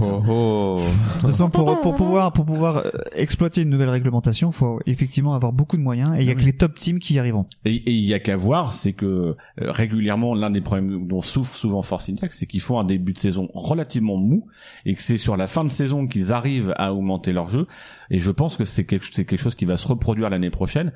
Oh, 0.01 0.21
oh. 0.29 0.79
De 0.79 1.13
toute 1.19 1.31
façon, 1.31 1.49
pour, 1.49 1.81
pour 1.81 1.95
pouvoir, 1.95 2.31
pour 2.31 2.45
pouvoir 2.45 2.77
euh, 2.77 2.89
exploiter 3.15 3.61
une 3.63 3.69
nouvelle 3.69 3.89
réglementation, 3.89 4.49
il 4.51 4.53
faut 4.53 4.79
effectivement 4.85 5.33
avoir 5.33 5.51
beaucoup 5.51 5.75
de 5.75 5.81
moyens 5.81 6.11
et 6.17 6.21
il 6.21 6.25
y 6.25 6.29
a 6.29 6.35
Ah 6.37 6.39
que 6.39 6.45
les 6.45 6.53
top 6.53 6.75
teams 6.75 6.99
qui 6.99 7.15
y 7.15 7.19
arriveront. 7.19 7.47
Et 7.65 7.75
et 7.75 7.91
il 7.91 8.05
y 8.05 8.13
a 8.13 8.19
qu'à 8.19 8.37
voir, 8.37 8.71
c'est 8.71 8.93
que 8.93 9.05
euh, 9.05 9.35
régulièrement 9.59 10.35
l'un 10.43 10.49
des 10.49 10.61
problèmes 10.61 11.07
dont 11.07 11.21
souffre 11.21 11.55
souvent 11.55 11.81
Force 11.81 12.09
India, 12.09 12.27
c'est 12.29 12.45
qu'ils 12.45 12.61
font 12.61 12.79
un 12.79 12.83
début 12.83 13.13
de 13.13 13.19
saison 13.19 13.49
relativement 13.53 14.17
mou 14.17 14.47
et 14.85 14.93
que 14.93 15.01
c'est 15.01 15.17
sur 15.17 15.37
la 15.37 15.47
fin 15.47 15.63
de 15.63 15.69
saison 15.69 16.07
qu'ils 16.07 16.33
arrivent 16.33 16.73
à 16.77 16.93
augmenter 16.93 17.31
leur 17.31 17.49
jeu. 17.49 17.67
Et 18.09 18.19
je 18.19 18.31
pense 18.31 18.57
que 18.57 18.65
c'est 18.65 18.85
quelque, 18.85 19.09
quelque 19.15 19.37
chose 19.37 19.55
qui 19.55 19.65
va 19.65 19.77
se 19.77 19.87
reproduire 19.87 20.29
l'année 20.29 20.51
prochaine. 20.51 20.91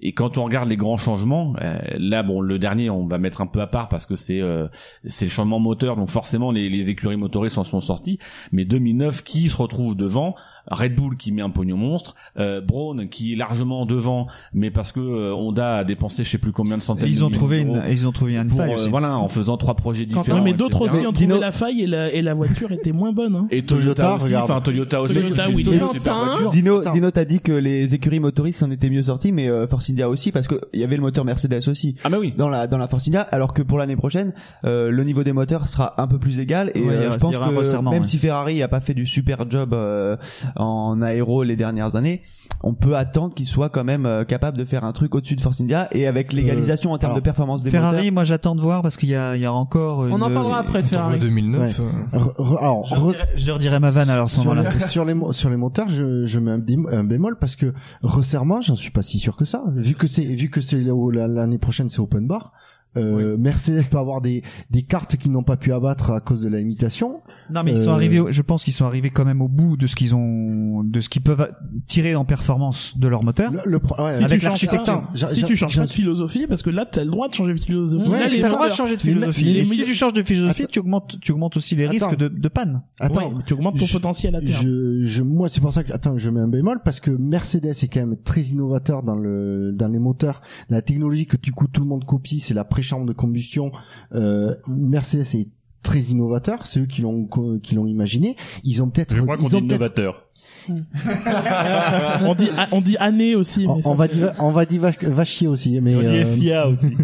Et 0.00 0.12
quand 0.12 0.38
on 0.38 0.44
regarde 0.44 0.68
les 0.68 0.76
grands 0.76 0.96
changements, 0.96 1.54
euh, 1.60 1.78
là 1.98 2.22
bon 2.22 2.40
le 2.40 2.58
dernier 2.58 2.88
on 2.88 3.06
va 3.06 3.18
mettre 3.18 3.40
un 3.40 3.46
peu 3.46 3.60
à 3.60 3.66
part 3.66 3.88
parce 3.88 4.06
que 4.06 4.14
c'est 4.14 4.40
euh, 4.40 4.68
c'est 5.04 5.24
le 5.24 5.30
changement 5.30 5.58
moteur 5.58 5.96
donc 5.96 6.08
forcément 6.08 6.52
les, 6.52 6.90
écuries 6.90 7.16
motoristes 7.16 7.58
en 7.58 7.64
sont 7.64 7.80
sortis. 7.80 8.18
Mais 8.52 8.64
2009 8.64 9.24
qui 9.24 9.48
se 9.48 9.56
retrouve 9.56 9.96
devant? 9.96 10.36
Red 10.70 10.94
Bull 10.94 11.16
qui 11.16 11.32
met 11.32 11.42
un 11.42 11.50
pognon 11.50 11.76
monstre, 11.76 12.14
euh, 12.38 12.60
Braun 12.60 13.08
qui 13.08 13.32
est 13.32 13.36
largement 13.36 13.86
devant 13.86 14.26
mais 14.52 14.70
parce 14.70 14.92
que 14.92 15.00
euh, 15.00 15.34
Honda 15.34 15.76
a 15.78 15.84
dépensé 15.84 16.24
je 16.24 16.30
sais 16.30 16.38
plus 16.38 16.52
combien 16.52 16.76
de 16.76 16.82
centaines 16.82 17.08
ils 17.08 17.18
de 17.18 17.22
ont 17.24 17.26
millions 17.28 17.38
trouvé 17.38 17.60
une, 17.60 17.82
ils 17.90 18.06
ont 18.06 18.12
trouvé 18.12 18.36
une 18.36 18.48
pour, 18.48 18.58
faille 18.58 18.72
euh, 18.72 18.76
aussi. 18.76 18.88
voilà 18.90 19.16
en 19.16 19.28
faisant 19.28 19.56
trois 19.56 19.74
projets 19.74 20.06
différents. 20.06 20.38
Ouais, 20.38 20.42
mais 20.44 20.52
d'autres 20.54 20.82
aussi 20.82 20.98
ont 21.06 21.12
trouvé 21.12 21.26
Dino- 21.26 21.40
la 21.40 21.52
faille 21.52 21.82
et 21.82 21.86
la, 21.86 22.12
et 22.12 22.22
la 22.22 22.34
voiture 22.34 22.70
était 22.72 22.92
moins 22.92 23.12
bonne. 23.12 23.34
Hein. 23.36 23.46
Et 23.50 23.64
Toyota, 23.64 24.02
Toyota, 24.02 24.24
aussi, 24.24 24.36
enfin 24.36 24.60
Toyota 24.60 25.02
aussi. 25.02 25.14
Toyota, 25.14 25.48
oui, 25.50 25.62
Toyota. 25.62 26.12
Dino. 26.50 26.82
Dino 26.92 27.10
t'a 27.10 27.24
dit 27.24 27.40
que 27.40 27.52
les 27.52 27.94
écuries 27.94 28.20
motoristes 28.20 28.62
en 28.62 28.70
étaient 28.70 28.90
mieux 28.90 29.02
sorties, 29.04 29.32
mais 29.32 29.48
euh, 29.48 29.66
Force 29.66 29.90
India 29.90 30.08
aussi, 30.08 30.32
parce 30.32 30.46
que 30.48 30.60
il 30.72 30.80
y 30.80 30.84
avait 30.84 30.96
le 30.96 31.02
moteur 31.02 31.24
Mercedes 31.24 31.68
aussi 31.68 31.94
Ah 32.04 32.08
bah 32.10 32.18
oui. 32.20 32.32
dans 32.36 32.48
la 32.48 32.66
dans 32.66 32.78
la 32.78 32.88
Force 32.88 33.06
India, 33.08 33.22
alors 33.22 33.54
que 33.54 33.62
pour 33.62 33.78
l'année 33.78 33.96
prochaine, 33.96 34.32
euh, 34.64 34.90
le 34.90 35.04
niveau 35.04 35.22
des 35.24 35.32
moteurs 35.32 35.68
sera 35.68 36.00
un 36.00 36.06
peu 36.06 36.18
plus 36.18 36.40
égal. 36.40 36.70
Et 36.74 36.82
Ouais, 36.82 36.92
euh, 36.94 37.12
je 37.12 37.18
pense 37.18 37.36
que 37.36 37.76
même 37.76 37.86
ouais. 37.88 38.04
si 38.04 38.18
Ferrari 38.18 38.62
a 38.62 38.68
pas 38.68 38.80
fait 38.80 38.94
du 38.94 39.06
super 39.06 39.48
job 39.50 39.72
euh, 39.74 40.16
en 40.58 41.00
aéro 41.02 41.42
les 41.42 41.56
dernières 41.56 41.96
années, 41.96 42.20
on 42.62 42.74
peut 42.74 42.96
attendre 42.96 43.34
qu'il 43.34 43.46
soit 43.46 43.68
quand 43.68 43.84
même 43.84 44.04
euh, 44.06 44.24
capable 44.24 44.58
de 44.58 44.64
faire 44.64 44.84
un 44.84 44.92
truc 44.92 45.14
au-dessus 45.14 45.36
de 45.36 45.40
Force 45.40 45.60
India 45.60 45.88
et 45.92 46.06
avec 46.06 46.32
l'égalisation 46.32 46.92
en 46.92 46.98
termes 46.98 47.10
alors, 47.12 47.20
de 47.20 47.24
performance 47.24 47.62
des 47.62 47.70
Ferrari, 47.70 47.96
moteurs. 47.98 48.12
moi 48.12 48.24
j'attends 48.24 48.54
de 48.56 48.60
voir 48.60 48.82
parce 48.82 48.96
qu'il 48.96 49.08
y 49.08 49.14
a, 49.14 49.36
il 49.36 49.42
y 49.42 49.46
a 49.46 49.52
encore. 49.52 50.00
On 50.00 50.20
en 50.20 50.28
une- 50.28 50.34
parlera 50.34 50.58
après 50.58 50.82
de 50.82 50.86
Ferrari. 50.88 51.18
2009. 51.18 51.78
Ouais. 51.78 51.84
euh, 52.14 52.18
Re- 52.18 52.34
re- 52.36 52.58
alors, 52.58 52.86
Je 52.86 52.94
re- 52.94 52.98
leur 52.98 53.10
dirai- 53.12 53.24
je 53.36 53.46
leur 53.46 53.58
dirai 53.58 53.78
ma 53.80 53.90
vanne 53.90 54.10
alors 54.10 54.28
ce 54.30 54.40
sur, 54.40 54.54
les, 54.54 54.62
sur 54.88 55.04
les 55.04 55.14
sur 55.32 55.50
les 55.50 55.56
moteurs, 55.56 55.88
je, 55.88 56.26
je 56.26 56.38
mets 56.40 56.50
un, 56.50 56.58
dim- 56.58 56.86
un 56.90 57.04
bémol 57.04 57.38
parce 57.38 57.54
que 57.56 57.72
resserrement, 58.02 58.60
j'en 58.60 58.74
suis 58.76 58.90
pas 58.90 59.02
si 59.02 59.18
sûr 59.18 59.36
que 59.36 59.44
ça. 59.44 59.62
Vu 59.76 59.94
que 59.94 60.06
c'est 60.06 60.24
vu 60.24 60.50
que 60.50 60.60
c'est 60.60 60.80
la- 60.80 61.28
l'année 61.28 61.58
prochaine 61.58 61.88
c'est 61.90 62.00
open 62.00 62.26
bar. 62.26 62.52
Euh, 62.96 63.36
Mercedes 63.36 63.86
peut 63.90 63.98
avoir 63.98 64.20
des 64.20 64.42
des 64.70 64.82
cartes 64.82 65.16
qu'ils 65.16 65.30
n'ont 65.30 65.42
pas 65.42 65.56
pu 65.56 65.72
abattre 65.72 66.10
à 66.10 66.20
cause 66.20 66.42
de 66.42 66.48
la 66.48 66.58
limitation. 66.58 67.20
Non, 67.50 67.62
mais 67.62 67.72
ils 67.72 67.78
sont 67.78 67.90
Euh, 67.90 67.94
arrivés. 67.94 68.18
au- 68.20 68.30
Je 68.30 68.42
pense 68.42 68.64
qu'ils 68.64 68.72
sont 68.72 68.86
arrivés 68.86 69.10
quand 69.10 69.24
même 69.24 69.42
au 69.42 69.48
bout 69.48 69.76
de 69.76 69.86
ce 69.86 69.94
qu'ils 69.94 70.14
ont, 70.14 70.82
de 70.82 71.00
ce 71.00 71.08
qu'ils 71.08 71.22
peuvent 71.22 71.50
tirer 71.86 72.14
en 72.14 72.24
performance 72.24 72.96
de 72.98 73.06
leur 73.08 73.22
moteur. 73.22 73.52
Le, 73.52 73.60
le 73.64 73.78
pro- 73.78 74.02
ouais, 74.02 74.16
Si 74.16 74.24
Avec 74.24 74.40
tu 74.40 74.46
changes 74.46 74.62
l'architecture. 74.62 75.02
si 75.28 75.44
tu 75.44 75.54
changes 75.56 75.76
pas 75.76 75.86
de 75.86 75.90
philosophie, 75.90 76.46
parce 76.48 76.62
que 76.62 76.70
là, 76.70 76.86
t'as 76.90 77.04
le 77.04 77.10
droit 77.10 77.28
de 77.28 77.34
changer 77.34 77.52
de 77.54 77.60
philosophie. 77.60 78.08
Ouais, 78.08 78.20
là, 78.20 78.26
les 78.28 78.38
le 78.42 78.48
droit 78.48 78.68
de 78.68 78.74
changer 78.74 78.96
de 78.96 79.02
Mais- 79.04 79.12
philosophie. 79.12 79.54
mais- 79.58 79.64
si 79.64 79.84
tu 79.84 79.94
changes 79.94 80.14
de 80.14 80.22
philosophie, 80.22 80.62
Attends. 80.62 80.70
tu 80.72 80.78
augmentes, 80.80 81.18
tu 81.20 81.32
augmentes 81.32 81.56
aussi 81.56 81.76
les 81.76 81.84
Attends. 81.84 81.92
risques 81.92 82.16
de, 82.16 82.28
de 82.28 82.48
panne. 82.48 82.82
Attends, 83.00 83.32
Ouais, 83.34 83.42
tu 83.46 83.52
augmentes 83.54 83.78
ton 83.78 83.84
je- 83.86 83.92
potentiel 83.92 84.34
à 84.34 84.40
terme. 84.40 84.62
Je, 84.62 85.02
je, 85.02 85.22
moi, 85.22 85.48
c'est 85.48 85.60
pour 85.60 85.72
ça 85.72 85.84
que, 85.84 85.92
attends, 85.92 86.16
je 86.16 86.30
mets 86.30 86.40
un 86.40 86.48
bémol 86.48 86.80
parce 86.84 87.00
que 87.00 87.10
Mercedes 87.10 87.66
est 87.82 87.88
quand 87.92 88.00
même 88.00 88.16
très 88.24 88.40
innovateur 88.42 89.02
dans 89.02 89.16
le, 89.16 89.72
dans 89.72 89.88
les 89.88 89.98
moteurs. 89.98 90.40
La 90.70 90.82
technologie 90.82 91.26
que 91.26 91.36
du 91.36 91.52
coup 91.52 91.66
tout 91.68 91.80
le 91.82 91.86
monde 91.86 92.04
copie, 92.04 92.40
c'est 92.40 92.54
la 92.54 92.64
pré-chambre 92.78 93.06
de 93.06 93.12
combustion. 93.12 93.72
Euh, 94.14 94.54
Mercedes 94.68 95.34
est 95.34 95.48
très 95.82 95.98
innovateur. 96.00 96.64
C'est 96.64 96.78
eux 96.80 96.86
qui 96.86 97.02
l'ont, 97.02 97.26
qui 97.60 97.74
l'ont 97.74 97.86
imaginé. 97.86 98.36
Ils 98.62 98.80
ont 98.82 98.88
peut-être, 98.88 99.16
Je 99.16 99.22
crois 99.22 99.36
qu'on 99.36 99.48
ils 99.48 99.50
dit 99.50 99.56
innovateur. 99.66 100.24
on 100.68 102.34
dit, 102.34 102.48
on 102.72 102.80
dit 102.80 102.96
année 102.98 103.34
aussi. 103.34 103.66
on, 103.66 103.76
mais 103.76 103.82
ça 103.82 103.88
on 103.90 103.94
va 103.94 104.06
fait- 104.06 104.14
dire, 104.14 104.32
on 104.38 104.50
va 104.52 104.64
dire 104.66 104.80
va, 104.82 104.90
va 105.02 105.24
chier 105.24 105.48
aussi, 105.48 105.80
mais 105.80 105.96
On 105.96 106.00
dit 106.00 106.06
euh, 106.06 106.26
FIA 106.36 106.68
aussi. 106.68 106.96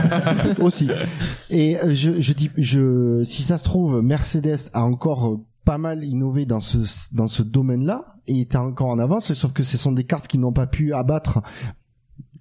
aussi. 0.60 0.88
Et 1.50 1.76
euh, 1.78 1.94
je, 1.94 2.20
je 2.20 2.32
dis, 2.32 2.50
je, 2.56 3.22
si 3.24 3.42
ça 3.42 3.58
se 3.58 3.64
trouve, 3.64 4.00
Mercedes 4.02 4.70
a 4.72 4.82
encore 4.84 5.26
euh, 5.26 5.36
pas 5.64 5.78
mal 5.78 6.04
innové 6.04 6.46
dans 6.46 6.60
ce 6.60 6.78
dans 7.12 7.26
ce 7.26 7.42
domaine-là 7.42 8.04
et 8.26 8.40
est 8.40 8.56
encore 8.56 8.88
en 8.88 8.98
avance. 8.98 9.32
Sauf 9.34 9.52
que 9.52 9.62
ce 9.62 9.76
sont 9.76 9.92
des 9.92 10.04
cartes 10.04 10.28
qui 10.28 10.38
n'ont 10.38 10.52
pas 10.52 10.66
pu 10.66 10.94
abattre 10.94 11.40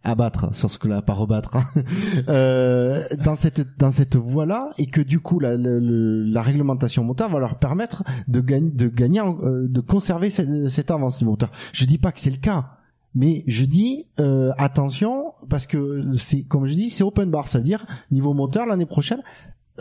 abattre 0.08 0.54
sur 0.56 0.70
ce 0.70 0.78
que 0.78 0.88
là 0.88 1.02
pas 1.02 1.14
rebattre 1.14 1.56
hein. 1.58 1.66
euh, 2.30 3.04
dans 3.24 3.36
cette 3.36 3.78
dans 3.78 3.92
cette 3.92 4.16
voie 4.16 4.46
là 4.46 4.72
et 4.78 4.88
que 4.88 5.02
du 5.02 5.20
coup 5.20 5.40
la, 5.40 5.58
la, 5.58 5.80
la 5.80 6.42
réglementation 6.42 7.04
moteur 7.04 7.30
va 7.30 7.40
leur 7.40 7.60
permettre 7.60 8.04
de 8.28 8.40
gagner 8.40 8.72
de 8.72 8.88
gagner 8.88 9.22
euh, 9.22 9.68
de 9.68 9.82
conserver 9.82 10.30
cette, 10.30 10.70
cette 10.70 10.92
avance 10.92 11.22
niveau 11.22 11.32
moteur 11.32 11.52
je 11.74 11.86
dis 11.86 11.98
pas 11.98 12.12
que 12.12 12.20
c'est 12.20 12.32
le 12.32 12.38
cas 12.38 12.78
mais 13.14 13.44
je 13.48 13.66
dis 13.66 14.08
euh, 14.20 14.52
attention 14.58 15.34
parce 15.50 15.66
que 15.66 16.04
c'est 16.18 16.44
comme 16.44 16.66
je 16.66 16.74
dis 16.74 16.90
c'est 16.90 17.04
open 17.04 17.30
bar 17.30 17.48
ça 17.48 17.58
veut 17.60 17.64
dire 17.64 17.86
niveau 18.12 18.34
moteur 18.34 18.66
l'année 18.66 18.86
prochaine 18.86 19.22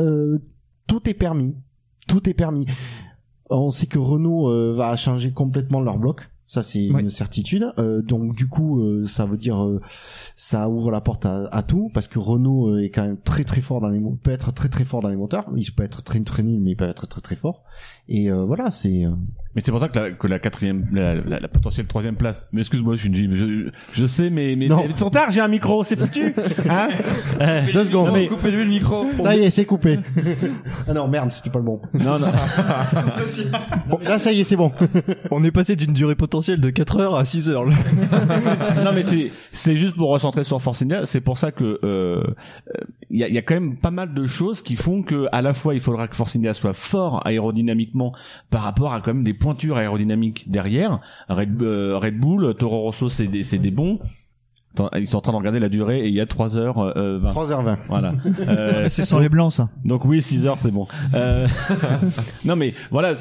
euh, 0.01 0.39
tout 0.87 1.09
est 1.09 1.15
permis 1.15 1.55
tout 2.09 2.29
est 2.29 2.35
permis 2.35 2.67
On 3.51 3.71
sait 3.71 3.87
que 3.87 3.99
Renault 3.99 4.49
euh, 4.49 4.75
va 4.75 4.97
changer 4.97 5.33
complètement 5.33 5.81
leur 5.81 5.99
bloc. 5.99 6.29
Ça 6.49 6.62
c'est 6.62 6.84
une 6.86 7.10
certitude. 7.10 7.73
Euh, 7.78 8.02
donc 8.02 8.34
du 8.36 8.47
coup, 8.47 8.81
euh, 8.81 9.05
ça 9.07 9.25
veut 9.25 9.36
dire 9.36 9.62
euh, 9.65 9.81
ça 10.36 10.68
ouvre 10.68 10.91
la 10.92 11.00
porte 11.00 11.26
à, 11.26 11.49
à 11.50 11.62
tout 11.62 11.91
parce 11.92 12.07
que 12.08 12.18
Renault 12.20 12.78
est 12.78 12.91
quand 12.91 13.02
même 13.02 13.16
très 13.18 13.42
très 13.44 13.60
fort 13.60 13.81
dans 13.81 13.89
les 13.89 14.00
peut 14.23 14.31
être 14.31 14.52
très 14.52 14.68
très 14.68 14.84
fort 14.84 15.02
dans 15.02 15.08
les 15.08 15.16
moteurs. 15.16 15.47
Il 15.57 15.70
peut 15.73 15.83
être 15.83 16.02
très 16.02 16.20
très 16.20 16.42
nul, 16.44 16.60
mais 16.60 16.70
il 16.73 16.76
peut 16.76 16.89
être 16.89 17.07
très 17.08 17.20
très 17.20 17.34
fort. 17.36 17.65
Et 18.08 18.31
euh, 18.31 18.44
voilà, 18.44 18.70
c'est. 18.70 19.05
Mais 19.57 19.62
c'est 19.65 19.73
pour 19.73 19.81
ça 19.81 19.89
que 19.89 19.99
la, 19.99 20.10
que 20.12 20.26
la 20.28 20.39
quatrième, 20.39 20.86
la, 20.92 21.15
la, 21.16 21.41
la 21.41 21.49
potentielle 21.49 21.86
troisième 21.86 22.15
place. 22.15 22.47
Mais 22.52 22.60
excuse-moi, 22.60 22.97
Shinji, 22.97 23.26
mais 23.26 23.36
je, 23.36 23.70
je 23.94 24.07
sais, 24.07 24.31
mais, 24.31 24.55
mais, 24.55 24.68
Non. 24.68 24.84
mais 24.86 24.92
trop 24.92 25.10
tard, 25.10 25.31
j'ai 25.33 25.41
un 25.41 25.49
micro, 25.49 25.83
c'est 25.83 25.97
foutu. 25.97 26.33
Hein? 26.70 26.89
Euh, 27.41 27.62
Deux 27.73 27.86
secondes. 27.86 28.08
non, 28.08 28.12
mais- 28.12 28.28
Coupez-lui 28.28 28.62
le 28.65 28.68
micro. 28.70 29.07
Ça 29.23 29.34
y 29.34 29.41
est, 29.44 29.50
c'est 29.50 29.65
coupé. 29.65 29.99
ah 30.86 30.92
non, 30.94 31.08
merde, 31.08 31.33
c'était 31.33 31.50
pas 31.50 31.58
le 31.58 31.65
bon. 31.65 31.81
Non, 31.94 32.18
non. 32.20 32.26
Bon, 33.89 33.99
là, 34.05 34.18
ça 34.18 34.33
y 34.33 34.41
est, 34.41 34.44
c'est 34.44 34.57
bon. 34.57 34.70
On 35.31 35.42
est 35.42 35.50
passé 35.50 35.75
d'une 35.75 35.92
durée 35.92 36.15
potentielle 36.15 36.36
de 36.41 36.71
4 36.71 37.01
heures 37.01 37.15
à 37.15 37.25
6 37.25 37.51
heures. 37.51 37.67
non 38.85 38.93
mais 38.95 39.03
c'est 39.03 39.31
c'est 39.53 39.75
juste 39.75 39.97
pour 39.97 40.11
recentrer 40.11 40.45
sur 40.45 40.61
Force 40.61 40.83
India. 40.83 41.07
C'est 41.07 41.21
pour 41.21 41.39
ça 41.39 41.53
que 41.53 41.81
euh, 41.85 42.23
il 43.11 43.19
y, 43.19 43.39
a, 43.39 43.43
quand 43.43 43.55
même 43.55 43.77
pas 43.77 43.91
mal 43.91 44.15
de 44.15 44.27
choses 44.27 44.63
qui 44.63 44.77
font 44.77 45.03
que 45.03 45.27
à 45.33 45.43
la 45.43 45.55
fois 45.55 45.75
il 45.75 45.81
faudra 45.81 46.09
que 46.09 46.17
Force 46.17 46.37
India 46.37 46.55
soit 46.55 46.75
fort 46.75 47.27
aérodynamiquement 47.27 48.15
par 48.51 48.63
rapport 48.63 48.93
à 48.93 49.01
quand 49.01 49.15
même 49.15 49.25
des 49.25 49.35
pointures 49.35 49.77
aérodynamiques 49.77 50.51
derrière. 50.51 51.01
Red, 51.29 51.63
euh, 51.63 51.99
Red 51.99 52.19
Bull 52.19 52.55
Toro 52.57 52.83
Rosso 52.83 53.09
c'est 53.09 53.27
des 53.27 53.43
c'est 53.43 53.59
des 53.59 53.71
bons 53.71 53.99
ils 54.99 55.07
sont 55.07 55.19
en 55.19 55.21
train 55.21 55.33
de 55.33 55.39
regarder 55.39 55.61
la 55.61 55.69
durée 55.69 56.01
et 56.01 56.09
il 56.09 56.15
y 56.15 56.21
a 56.21 56.27
3 56.27 56.57
heures 56.57 56.79
euh, 56.79 57.19
20. 57.19 57.31
3h20. 57.31 57.77
Voilà. 57.89 58.15
Euh, 58.49 58.87
C'est 58.89 59.03
sans 59.03 59.19
les 59.19 59.29
blancs, 59.29 59.53
ça. 59.53 59.71
donc 59.85 60.05
oui, 60.05 60.23
6 60.23 60.47
heures, 60.47 60.59
c'est 60.59 60.71
bon. 60.71 60.87
Euh, 61.15 61.47
non 62.45 62.55
mais 62.55 62.75
voilà, 62.91 63.15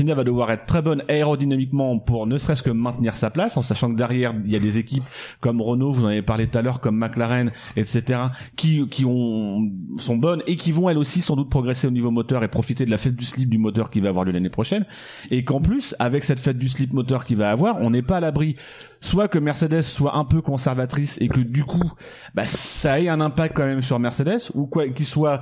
India 0.00 0.14
va 0.14 0.24
devoir 0.24 0.50
être 0.50 0.66
très 0.66 0.82
bonne 0.82 1.02
aérodynamiquement 1.08 1.98
pour 1.98 2.26
ne 2.26 2.36
serait-ce 2.36 2.62
que 2.62 2.70
maintenir 2.70 3.16
sa 3.16 3.30
place, 3.30 3.56
en 3.56 3.62
sachant 3.62 3.90
que 3.90 3.96
derrière 3.96 4.34
il 4.44 4.50
y 4.50 4.56
a 4.56 4.58
des 4.58 4.78
équipes 4.78 5.04
comme 5.40 5.60
Renault, 5.60 5.92
vous 5.92 6.04
en 6.04 6.08
avez 6.08 6.22
parlé 6.22 6.46
tout 6.46 6.58
à 6.58 6.62
l'heure, 6.62 6.80
comme 6.80 6.96
McLaren, 6.96 7.52
etc., 7.76 8.20
qui 8.56 8.86
qui 8.88 9.04
ont 9.04 9.70
sont 9.98 10.16
bonnes 10.16 10.42
et 10.46 10.56
qui 10.56 10.72
vont 10.72 10.88
elles 10.88 10.98
aussi 10.98 11.20
sans 11.20 11.36
doute 11.36 11.50
progresser 11.50 11.86
au 11.86 11.90
niveau 11.90 12.10
moteur 12.10 12.42
et 12.44 12.48
profiter 12.48 12.84
de 12.84 12.90
la 12.90 12.98
fête 12.98 13.16
du 13.16 13.24
slip 13.24 13.48
du 13.48 13.58
moteur 13.58 13.90
qui 13.90 14.00
va 14.00 14.08
avoir 14.08 14.24
lieu 14.24 14.32
l'année 14.32 14.50
prochaine, 14.50 14.84
et 15.30 15.44
qu'en 15.44 15.60
plus 15.60 15.94
avec 15.98 16.24
cette 16.24 16.40
fête 16.40 16.58
du 16.58 16.68
slip 16.68 16.92
moteur 16.92 17.24
qui 17.24 17.34
va 17.34 17.50
avoir, 17.50 17.80
on 17.80 17.90
n'est 17.90 18.02
pas 18.02 18.18
à 18.18 18.20
l'abri 18.20 18.56
soit 19.00 19.28
que 19.28 19.38
Mercedes 19.38 19.82
soit 19.82 20.16
un 20.16 20.24
peu 20.24 20.42
conservatrice 20.42 21.18
et 21.20 21.28
que 21.28 21.40
du 21.40 21.64
coup 21.64 21.92
bah, 22.34 22.46
ça 22.46 23.00
ait 23.00 23.08
un 23.08 23.20
impact 23.20 23.56
quand 23.56 23.66
même 23.66 23.82
sur 23.82 23.98
Mercedes 23.98 24.50
ou 24.54 24.66
quoi 24.66 24.88
qu'il 24.88 25.06
soit 25.06 25.40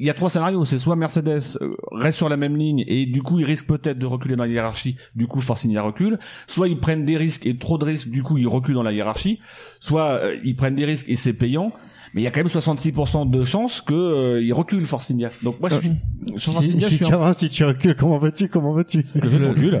il 0.00 0.06
y 0.06 0.10
a 0.10 0.14
trois 0.14 0.30
scénarios, 0.30 0.64
c'est 0.64 0.78
soit 0.78 0.94
Mercedes 0.94 1.58
euh, 1.60 1.74
reste 1.90 2.18
sur 2.18 2.28
la 2.28 2.36
même 2.36 2.56
ligne 2.56 2.84
et 2.86 3.04
du 3.04 3.20
coup 3.20 3.40
ils 3.40 3.44
risquent 3.44 3.66
peut-être 3.66 3.98
de 3.98 4.06
reculer 4.06 4.36
dans 4.36 4.44
la 4.44 4.50
hiérarchie, 4.50 4.96
du 5.16 5.26
coup 5.26 5.40
Force 5.40 5.64
India 5.64 5.82
recule, 5.82 6.20
soit 6.46 6.68
ils 6.68 6.78
prennent 6.78 7.04
des 7.04 7.16
risques 7.16 7.46
et 7.46 7.56
trop 7.56 7.78
de 7.78 7.84
risques, 7.84 8.08
du 8.08 8.22
coup 8.22 8.38
ils 8.38 8.46
reculent 8.46 8.76
dans 8.76 8.84
la 8.84 8.92
hiérarchie, 8.92 9.40
soit 9.80 10.10
euh, 10.10 10.36
ils 10.44 10.54
prennent 10.54 10.76
des 10.76 10.84
risques 10.84 11.08
et 11.08 11.16
c'est 11.16 11.32
payant, 11.32 11.72
mais 12.18 12.22
il 12.22 12.24
y 12.24 12.26
a 12.26 12.32
quand 12.32 12.40
même 12.40 12.48
66% 12.48 13.30
de 13.30 13.44
chances 13.44 13.80
que 13.80 13.94
euh, 13.94 14.42
ils 14.42 14.52
reculent 14.52 14.84
Force 14.86 15.08
India. 15.12 15.30
Donc 15.44 15.60
moi 15.60 15.70
je 15.70 15.76
suis 15.76 15.92
sur 16.36 16.52
Force 16.52 16.64
Si, 16.66 16.72
India, 16.72 16.88
si 16.88 16.96
je 16.96 17.04
suis 17.04 17.48
tu 17.48 17.54
si 17.54 17.64
recules, 17.64 17.94
comment 17.94 18.18
vas-tu 18.18 18.48
Comment 18.48 18.72
vas-tu 18.72 19.04
que 19.04 19.28
je 19.28 19.36
t'encule. 19.36 19.80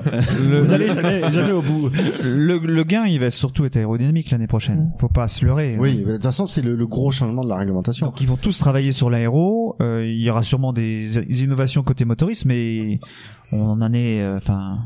Vous 0.62 0.70
allez 0.72 0.86
jamais, 0.86 1.32
jamais 1.32 1.50
au 1.50 1.62
bout. 1.62 1.90
Le, 2.24 2.58
le 2.58 2.84
gain, 2.84 3.06
il 3.06 3.18
va 3.18 3.30
surtout 3.32 3.64
être 3.64 3.76
aérodynamique 3.76 4.30
l'année 4.30 4.46
prochaine. 4.46 4.92
Faut 5.00 5.08
pas 5.08 5.26
se 5.26 5.44
leurrer. 5.44 5.76
Oui, 5.80 5.96
mais 5.98 6.12
de 6.12 6.12
toute 6.14 6.22
façon, 6.22 6.46
c'est 6.46 6.62
le, 6.62 6.76
le 6.76 6.86
gros 6.86 7.10
changement 7.10 7.42
de 7.42 7.48
la 7.48 7.56
réglementation. 7.56 8.06
Donc 8.06 8.20
ils 8.20 8.28
vont 8.28 8.36
tous 8.36 8.56
travailler 8.56 8.92
sur 8.92 9.10
l'aéro. 9.10 9.74
Euh, 9.80 10.06
il 10.06 10.20
y 10.22 10.30
aura 10.30 10.44
sûrement 10.44 10.72
des, 10.72 11.08
des 11.26 11.42
innovations 11.42 11.82
côté 11.82 12.04
motoriste, 12.04 12.44
mais 12.44 13.00
on 13.50 13.80
en 13.82 13.92
est. 13.92 14.20
euh, 14.22 14.36
Enfin, 14.36 14.78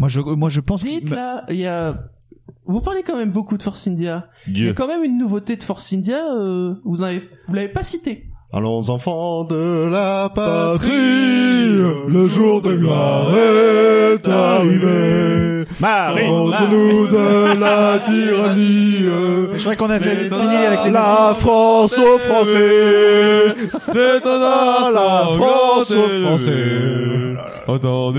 moi 0.00 0.08
je, 0.08 0.20
moi 0.20 0.48
je 0.48 0.60
pense. 0.60 0.82
Dites 0.82 1.10
là, 1.10 1.44
il 1.50 1.56
y 1.56 1.66
a. 1.66 2.08
Vous 2.64 2.80
parlez 2.80 3.02
quand 3.02 3.16
même 3.16 3.32
beaucoup 3.32 3.56
de 3.56 3.62
Force 3.62 3.86
India. 3.88 4.28
Il 4.46 4.50
y 4.52 4.54
Dieu. 4.54 4.70
a 4.70 4.72
quand 4.74 4.86
même 4.86 5.02
une 5.04 5.18
nouveauté 5.18 5.56
de 5.56 5.62
Force 5.62 5.92
India. 5.92 6.32
euh, 6.32 6.74
vous 6.84 7.02
avez, 7.02 7.28
vous 7.46 7.54
l'avez 7.54 7.68
pas 7.68 7.82
cité. 7.82 8.26
Allons 8.54 8.90
enfants 8.90 9.44
de 9.44 9.88
la 9.90 10.28
patrie, 10.28 10.90
le 12.06 12.28
jour 12.28 12.60
de 12.60 12.74
gloire 12.74 13.30
est 13.34 14.28
arrivé. 14.28 15.64
Marie, 15.80 16.28
nous 16.28 17.06
de 17.06 17.58
la 17.58 17.98
tyrannie. 18.00 19.04
Je 19.54 19.58
crois 19.58 19.74
qu'on 19.74 19.88
avait 19.88 20.28
fini 20.28 20.56
avec 20.66 20.84
les 20.84 20.90
la 20.90 21.34
France 21.34 21.96
aux 21.96 22.18
Français. 22.18 23.54
Détonnant 23.86 24.90
la 24.92 25.28
France 25.34 25.90
aux 25.92 26.26
Français. 26.26 27.34
Nos 27.66 28.12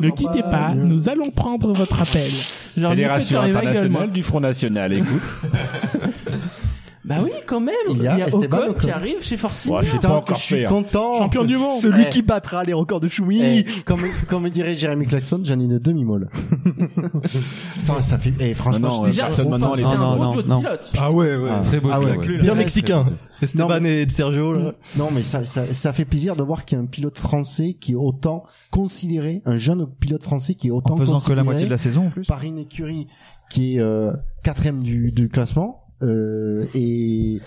Ne 0.00 0.10
quittez 0.10 0.42
pas, 0.42 0.74
nous 0.74 1.08
allons 1.08 1.30
prendre 1.30 1.72
votre 1.72 2.02
appel. 2.02 2.32
Fédération 2.74 3.42
internationale 3.42 4.10
du 4.10 4.24
Front 4.24 4.40
National, 4.40 4.92
écoute. 4.92 5.22
Bah 7.02 7.16
oui, 7.22 7.30
quand 7.46 7.60
même. 7.60 7.74
Il 7.88 7.96
Il 7.96 8.02
y 8.02 8.08
a 8.08 8.26
Esteban 8.26 8.58
Ocon 8.58 8.70
Ocon. 8.72 8.78
qui 8.80 8.90
arrive 8.90 9.22
chez 9.22 9.36
Force 9.38 9.64
Ouais, 9.66 9.78
India. 9.78 9.84
c'est 9.84 9.90
pas 9.92 9.96
Putain, 10.00 10.08
encore 10.10 10.24
que 10.24 10.34
je 10.34 10.40
suis 10.40 10.56
fait, 10.56 10.64
hein. 10.66 10.68
content. 10.68 11.16
Champion 11.18 11.44
du 11.44 11.56
monde. 11.56 11.72
Celui 11.80 12.02
Eh. 12.06 12.10
qui 12.10 12.20
battra 12.22 12.62
les 12.64 12.74
records 12.74 13.00
de 13.00 13.08
Choumi. 13.08 13.40
Eh, 13.42 13.64
comme, 13.86 14.02
comme 14.28 14.48
dirait 14.50 14.74
Jérémy 14.74 15.06
Claxon, 15.06 15.40
j'en 15.42 15.58
ai 15.58 15.64
une 15.64 15.78
demi-molle. 15.78 16.28
ça, 17.78 18.02
ça 18.02 18.18
fait, 18.18 18.32
eh, 18.38 18.54
franchement, 18.54 18.88
Non, 19.00 19.06
Déjà, 19.06 19.26
Personne 19.26 19.46
on 19.46 19.50
maintenant, 19.52 19.68
pense 19.68 19.76
les- 19.78 19.82
que 19.84 19.88
c'est 19.88 19.94
un 19.94 19.98
non, 19.98 20.16
gros 20.30 20.42
non, 20.42 20.60
de. 20.60 20.66
Ah 20.98 21.10
ouais, 21.12 21.36
ouais. 21.36 21.50
Ah, 21.50 21.60
Très 21.60 21.80
beau 21.80 21.88
ah 21.92 22.00
ouais. 22.00 22.16
ouais. 22.18 22.38
Bien 22.38 22.54
mexicain. 22.54 23.06
Esteban 23.42 23.80
Non, 23.80 23.84
et 23.86 24.06
Sergio, 24.08 24.52
là. 24.52 24.72
Non, 24.96 25.08
mais 25.14 25.22
ça, 25.22 25.44
ça, 25.46 25.72
ça 25.72 25.92
fait 25.92 26.04
plaisir 26.04 26.36
de 26.36 26.42
voir 26.42 26.64
qu'il 26.64 26.76
y 26.76 26.80
a 26.80 26.84
un 26.84 26.86
pilote 26.86 27.18
français 27.18 27.76
qui 27.80 27.92
est 27.92 27.96
autant 27.96 28.44
considéré, 28.70 29.40
un 29.46 29.56
jeune 29.56 29.86
pilote 29.86 30.22
français 30.22 30.54
qui 30.54 30.68
est 30.68 30.70
autant 30.70 30.94
en 30.94 30.96
faisant 30.98 31.12
que 31.12 31.18
considéré 31.18 31.36
la 31.36 31.44
moitié 31.44 31.64
de 31.66 31.70
la 31.70 31.78
saison 31.78 32.08
en 32.08 32.10
plus. 32.10 32.26
par 32.26 32.42
une 32.44 32.58
écurie 32.58 33.06
qui 33.50 33.76
est 33.76 33.80
euh, 33.80 34.12
quatrième 34.44 34.82
du, 34.82 35.10
du 35.12 35.28
classement. 35.28 35.84
Euh, 36.02 36.66
et 36.74 37.40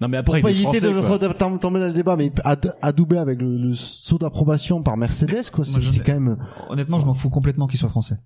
Non 0.00 0.08
mais 0.08 0.22
pour 0.22 0.34
après, 0.34 0.42
pas 0.42 0.50
il 0.50 0.54
éviter 0.56 0.80
français, 0.80 0.80
de 1.52 1.58
tomber 1.58 1.80
dans 1.80 1.86
le 1.86 1.92
débat, 1.92 2.16
mais 2.16 2.32
ad- 2.44 2.76
adoubé 2.82 3.18
avec 3.18 3.40
le, 3.40 3.56
le 3.56 3.74
saut 3.74 4.18
d'approbation 4.18 4.82
par 4.82 4.96
Mercedes, 4.96 5.50
quoi, 5.52 5.64
c'est 5.64 5.80
quand 6.00 6.12
même. 6.12 6.36
Honnêtement, 6.68 6.98
je 6.98 7.06
m'en 7.06 7.14
fous 7.14 7.30
complètement 7.30 7.66
qu'il 7.66 7.78
soit 7.78 7.88
français. 7.88 8.16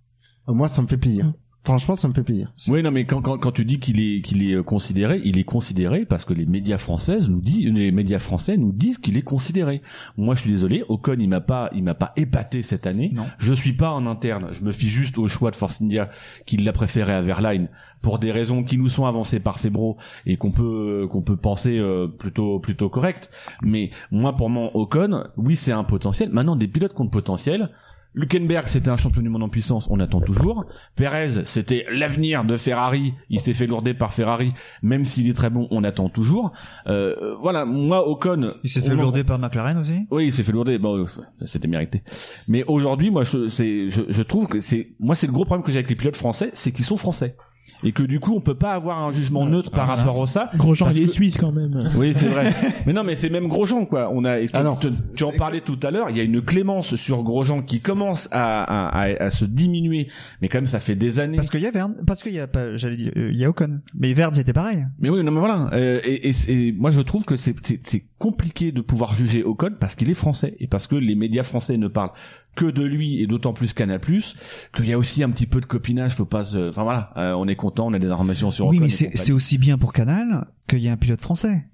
Moi, 0.48 0.68
ça 0.68 0.80
me 0.82 0.86
fait 0.86 0.96
plaisir. 0.96 1.32
Franchement, 1.66 1.96
ça 1.96 2.06
me 2.06 2.14
fait 2.14 2.22
plaisir. 2.22 2.52
Oui, 2.68 2.80
non, 2.80 2.92
mais 2.92 3.06
quand, 3.06 3.20
quand, 3.20 3.38
quand 3.38 3.50
tu 3.50 3.64
dis 3.64 3.80
qu'il 3.80 4.00
est, 4.00 4.20
qu'il 4.22 4.48
est 4.48 4.54
euh, 4.54 4.62
considéré, 4.62 5.20
il 5.24 5.36
est 5.36 5.42
considéré 5.42 6.06
parce 6.06 6.24
que 6.24 6.32
les 6.32 6.46
médias 6.46 6.78
françaises 6.78 7.28
nous 7.28 7.40
disent, 7.40 7.72
les 7.72 7.90
médias 7.90 8.20
français 8.20 8.56
nous 8.56 8.70
disent 8.70 8.98
qu'il 8.98 9.16
est 9.16 9.22
considéré. 9.22 9.82
Moi, 10.16 10.36
je 10.36 10.42
suis 10.42 10.50
désolé, 10.52 10.84
Ocon, 10.88 11.16
il 11.18 11.28
m'a 11.28 11.40
pas, 11.40 11.68
il 11.74 11.82
m'a 11.82 11.94
pas 11.94 12.12
épaté 12.14 12.62
cette 12.62 12.86
année. 12.86 13.10
Non. 13.12 13.24
Je 13.38 13.52
suis 13.52 13.72
pas 13.72 13.90
en 13.90 14.06
interne. 14.06 14.50
Je 14.52 14.62
me 14.62 14.70
fie 14.70 14.88
juste 14.88 15.18
au 15.18 15.26
choix 15.26 15.50
de 15.50 15.56
Force 15.56 15.82
India 15.82 16.08
qu'il 16.46 16.64
l'a 16.64 16.72
préféré 16.72 17.12
à 17.12 17.20
Verline 17.20 17.66
pour 18.00 18.20
des 18.20 18.30
raisons 18.30 18.62
qui 18.62 18.78
nous 18.78 18.88
sont 18.88 19.06
avancées 19.06 19.40
par 19.40 19.58
Febro 19.58 19.96
et 20.24 20.36
qu'on 20.36 20.52
peut, 20.52 21.08
qu'on 21.10 21.22
peut 21.22 21.36
penser 21.36 21.78
euh, 21.80 22.06
plutôt, 22.06 22.60
plutôt 22.60 22.88
correct. 22.90 23.28
Mais 23.62 23.90
moi, 24.12 24.36
pour 24.36 24.50
moi, 24.50 24.70
Ocon, 24.74 25.24
oui, 25.36 25.56
c'est 25.56 25.72
un 25.72 25.82
potentiel. 25.82 26.30
Maintenant, 26.30 26.54
des 26.54 26.68
pilotes 26.68 26.94
contre 26.94 27.10
potentiel. 27.10 27.70
Luckenberg, 28.16 28.66
c'était 28.66 28.88
un 28.88 28.96
champion 28.96 29.20
du 29.20 29.28
monde 29.28 29.42
en 29.42 29.50
puissance, 29.50 29.86
on 29.90 30.00
attend 30.00 30.20
toujours. 30.20 30.64
Perez, 30.96 31.44
c'était 31.44 31.84
l'avenir 31.92 32.44
de 32.44 32.56
Ferrari, 32.56 33.12
il 33.28 33.40
s'est 33.40 33.52
fait 33.52 33.66
lourder 33.66 33.92
par 33.92 34.14
Ferrari, 34.14 34.54
même 34.82 35.04
s'il 35.04 35.28
est 35.28 35.34
très 35.34 35.50
bon, 35.50 35.68
on 35.70 35.84
attend 35.84 36.08
toujours. 36.08 36.50
Euh, 36.86 37.36
voilà, 37.38 37.66
moi, 37.66 38.08
Ocon... 38.08 38.54
Il 38.64 38.70
s'est 38.70 38.80
fait 38.80 38.94
lourder 38.94 39.22
par 39.22 39.38
McLaren 39.38 39.76
aussi? 39.76 40.06
Oui, 40.10 40.26
il 40.26 40.32
s'est 40.32 40.42
fait 40.42 40.52
lourder, 40.52 40.78
bon, 40.78 41.06
c'était 41.44 41.68
mérité. 41.68 42.02
Mais 42.48 42.64
aujourd'hui, 42.64 43.10
moi, 43.10 43.22
je, 43.22 43.48
je, 43.48 44.04
je 44.08 44.22
trouve 44.22 44.48
que 44.48 44.60
c'est... 44.60 44.94
Moi, 44.98 45.14
c'est 45.14 45.26
le 45.26 45.34
gros 45.34 45.44
problème 45.44 45.62
que 45.62 45.70
j'ai 45.70 45.78
avec 45.78 45.90
les 45.90 45.96
pilotes 45.96 46.16
français, 46.16 46.50
c'est 46.54 46.72
qu'ils 46.72 46.86
sont 46.86 46.96
français. 46.96 47.36
Et 47.84 47.92
que 47.92 48.02
du 48.02 48.20
coup, 48.20 48.32
on 48.34 48.40
peut 48.40 48.54
pas 48.54 48.72
avoir 48.72 49.02
un 49.02 49.12
jugement 49.12 49.44
neutre 49.46 49.70
par 49.70 49.90
Ah, 49.90 49.96
rapport 49.96 50.22
à 50.22 50.26
ça. 50.26 50.50
Grosjean, 50.56 50.86
parce 50.86 50.96
il 50.96 51.02
est 51.02 51.06
que- 51.06 51.10
suisse 51.12 51.36
quand 51.36 51.52
même. 51.52 51.90
oui, 51.96 52.12
c'est 52.14 52.26
vrai. 52.26 52.54
mais 52.86 52.92
non, 52.92 53.04
mais 53.04 53.14
c'est 53.14 53.28
même 53.28 53.48
Grosjean, 53.48 53.84
quoi. 53.84 54.08
On 54.12 54.24
a, 54.24 54.38
Ah 54.54 54.62
non. 54.62 54.76
tu- 54.76 54.88
tu 55.14 55.24
en 55.24 55.32
parlais 55.32 55.60
tout 55.60 55.78
à 55.82 55.90
l'heure, 55.90 56.08
il 56.10 56.16
y 56.16 56.20
a 56.20 56.22
une 56.22 56.40
clémence 56.40 56.96
sur 56.96 57.22
Grosjean 57.22 57.62
qui 57.62 57.80
commence 57.80 58.28
à, 58.32 58.62
à, 58.62 58.88
à, 59.02 59.24
à 59.24 59.30
se 59.30 59.44
diminuer. 59.44 60.08
Mais 60.40 60.48
quand 60.48 60.58
même, 60.58 60.66
ça 60.66 60.80
fait 60.80 60.94
des 60.94 61.20
années. 61.20 61.36
Parce 61.36 61.50
qu'il 61.50 61.60
y 61.60 61.66
a 61.66 61.70
Verne, 61.70 61.94
parce 62.06 62.22
qu'il 62.22 62.32
y 62.32 62.40
a 62.40 62.46
pas, 62.46 62.76
j'allais 62.76 62.96
dire, 62.96 63.12
euh, 63.16 63.30
il 63.32 63.38
y 63.38 63.44
a 63.44 63.50
Ocon. 63.50 63.80
Mais 63.94 64.14
Verne 64.14 64.32
c'était 64.32 64.52
pareil. 64.54 64.84
Mais 64.98 65.10
oui, 65.10 65.22
non, 65.22 65.30
mais 65.32 65.40
voilà. 65.40 65.68
Euh, 65.74 66.00
et, 66.02 66.30
et, 66.30 66.32
et 66.48 66.72
moi, 66.72 66.90
je 66.90 67.00
trouve 67.02 67.24
que 67.24 67.36
c'est 67.36 67.54
c'est- 67.62 67.80
c'est 67.84 68.04
compliqué 68.18 68.72
de 68.72 68.80
pouvoir 68.80 69.14
juger 69.14 69.44
Ocon 69.44 69.72
parce 69.78 69.94
qu'il 69.96 70.10
est 70.10 70.14
français 70.14 70.56
et 70.60 70.66
parce 70.66 70.86
que 70.86 70.96
les 70.96 71.14
médias 71.14 71.42
français 71.42 71.76
ne 71.76 71.88
parlent 71.88 72.12
que 72.56 72.64
de 72.64 72.82
lui 72.82 73.22
et 73.22 73.28
d'autant 73.28 73.52
plus 73.52 73.72
Canal+, 73.72 74.00
qu'il 74.00 74.86
y 74.86 74.92
a 74.92 74.98
aussi 74.98 75.22
un 75.22 75.30
petit 75.30 75.46
peu 75.46 75.60
de 75.60 75.66
copinage. 75.66 76.16
Faut 76.16 76.24
pas 76.24 76.44
se... 76.44 76.70
Enfin 76.70 76.82
voilà, 76.82 77.12
euh, 77.16 77.34
on 77.34 77.46
est 77.46 77.54
content, 77.54 77.86
on 77.86 77.92
a 77.92 77.98
des 78.00 78.08
informations 78.08 78.50
sur 78.50 78.66
oui, 78.66 78.80
mais 78.80 78.88
c'est 78.88 79.32
aussi 79.32 79.58
bien 79.58 79.78
pour 79.78 79.92
Canal 79.92 80.48
qu'il 80.68 80.80
y 80.80 80.88
a 80.88 80.92
un 80.92 80.96
pilote 80.96 81.20
français. 81.20 81.66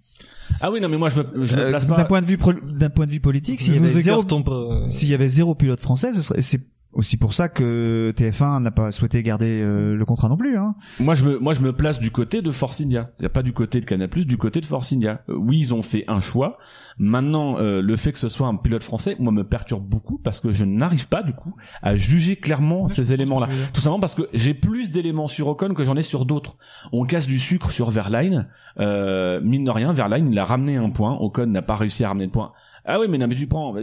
Ah 0.61 0.71
oui, 0.71 0.81
non, 0.81 0.89
mais 0.89 0.99
moi, 0.99 1.09
je 1.09 1.19
me, 1.19 1.45
je 1.47 1.57
me 1.57 1.63
Euh, 1.63 1.69
place 1.71 1.87
D'un 1.87 1.95
pas... 1.95 2.05
point 2.05 2.21
de 2.21 2.27
vue 2.27 2.39
d'un 2.73 2.91
point 2.91 3.07
de 3.07 3.11
vue 3.11 3.21
politique, 3.21 3.63
s'il 3.63 3.75
y 3.75 3.77
avait 3.79 3.89
zéro, 3.89 4.23
pas. 4.23 4.89
s'il 4.89 5.09
y 5.09 5.15
avait 5.15 5.29
zéro 5.29 5.55
pilote 5.55 5.81
français, 5.81 6.13
ce 6.13 6.21
serait, 6.21 6.43
c'est 6.43 6.61
aussi 6.93 7.17
pour 7.17 7.33
ça 7.33 7.49
que 7.49 8.13
TF1 8.17 8.63
n'a 8.63 8.71
pas 8.71 8.93
souhaité 8.93 9.23
garder 9.23 9.63
euh, 9.63 9.95
le 9.95 10.05
contrat 10.05 10.29
non 10.29 10.37
plus. 10.37 10.59
Hein. 10.59 10.75
Moi, 11.01 11.15
je 11.15 11.25
me, 11.25 11.39
moi, 11.39 11.55
je 11.55 11.61
me 11.61 11.73
place 11.73 11.99
du 11.99 12.11
côté 12.11 12.43
de 12.43 12.51
Force 12.51 12.81
India. 12.81 13.11
Il 13.19 13.23
y 13.23 13.27
a 13.27 13.31
pas 13.31 13.43
du 13.43 13.53
côté 13.53 13.81
de 13.81 13.87
Canal+, 13.87 14.09
du 14.09 14.37
côté 14.37 14.61
de 14.61 14.67
Force 14.67 14.93
India. 14.93 15.23
Euh, 15.29 15.35
oui, 15.37 15.59
ils 15.59 15.75
ont 15.75 15.83
fait 15.83 16.05
un 16.09 16.21
choix. 16.21 16.59
Maintenant, 16.99 17.59
euh, 17.59 17.81
le 17.81 17.97
fait 17.97 18.13
que 18.13 18.19
ce 18.19 18.29
soit 18.29 18.47
un 18.47 18.57
pilote 18.57 18.83
français, 18.83 19.17
moi, 19.19 19.33
me 19.33 19.45
perturbe 19.45 19.85
beaucoup 19.85 20.19
parce 20.19 20.41
que 20.41 20.53
je 20.53 20.65
n'arrive 20.65 21.09
pas, 21.09 21.23
du 21.23 21.33
coup, 21.33 21.55
à 21.83 21.97
juger 21.97 22.37
clairement 22.37 22.89
ces 22.89 23.13
éléments-là. 23.13 23.49
Tout 23.73 23.81
simplement 23.81 24.01
parce 24.01 24.15
que 24.15 24.29
j'ai 24.35 24.55
plus 24.55 24.91
d'éléments 24.91 25.29
sur 25.29 25.49
Ocon 25.49 25.75
que 25.75 25.85
j'en 25.85 25.97
ai 25.97 26.03
sur 26.03 26.27
d'autres. 26.27 26.57
On 26.93 27.05
casse 27.05 27.27
du 27.27 27.39
sucre 27.39 27.71
sur 27.71 27.91
Verline. 27.91 28.49
Euh, 28.79 29.41
mine 29.43 29.65
de 29.65 29.71
rien, 29.71 29.93
Verline, 29.93 30.31
il 30.31 30.39
a 30.39 30.45
ramené 30.45 30.77
un 30.77 30.91
point. 30.91 31.17
Ocon 31.19 31.47
n'a 31.47 31.63
pas 31.63 31.77
réussi 31.77 32.05
à 32.05 32.09
ramener 32.09 32.27
de 32.27 32.33
point. 32.33 32.53
Ah 32.85 32.99
oui, 33.01 33.07
mais 33.09 33.19
non, 33.19 33.29
mais 33.29 33.35
tu 33.35 33.47
prends... 33.47 33.75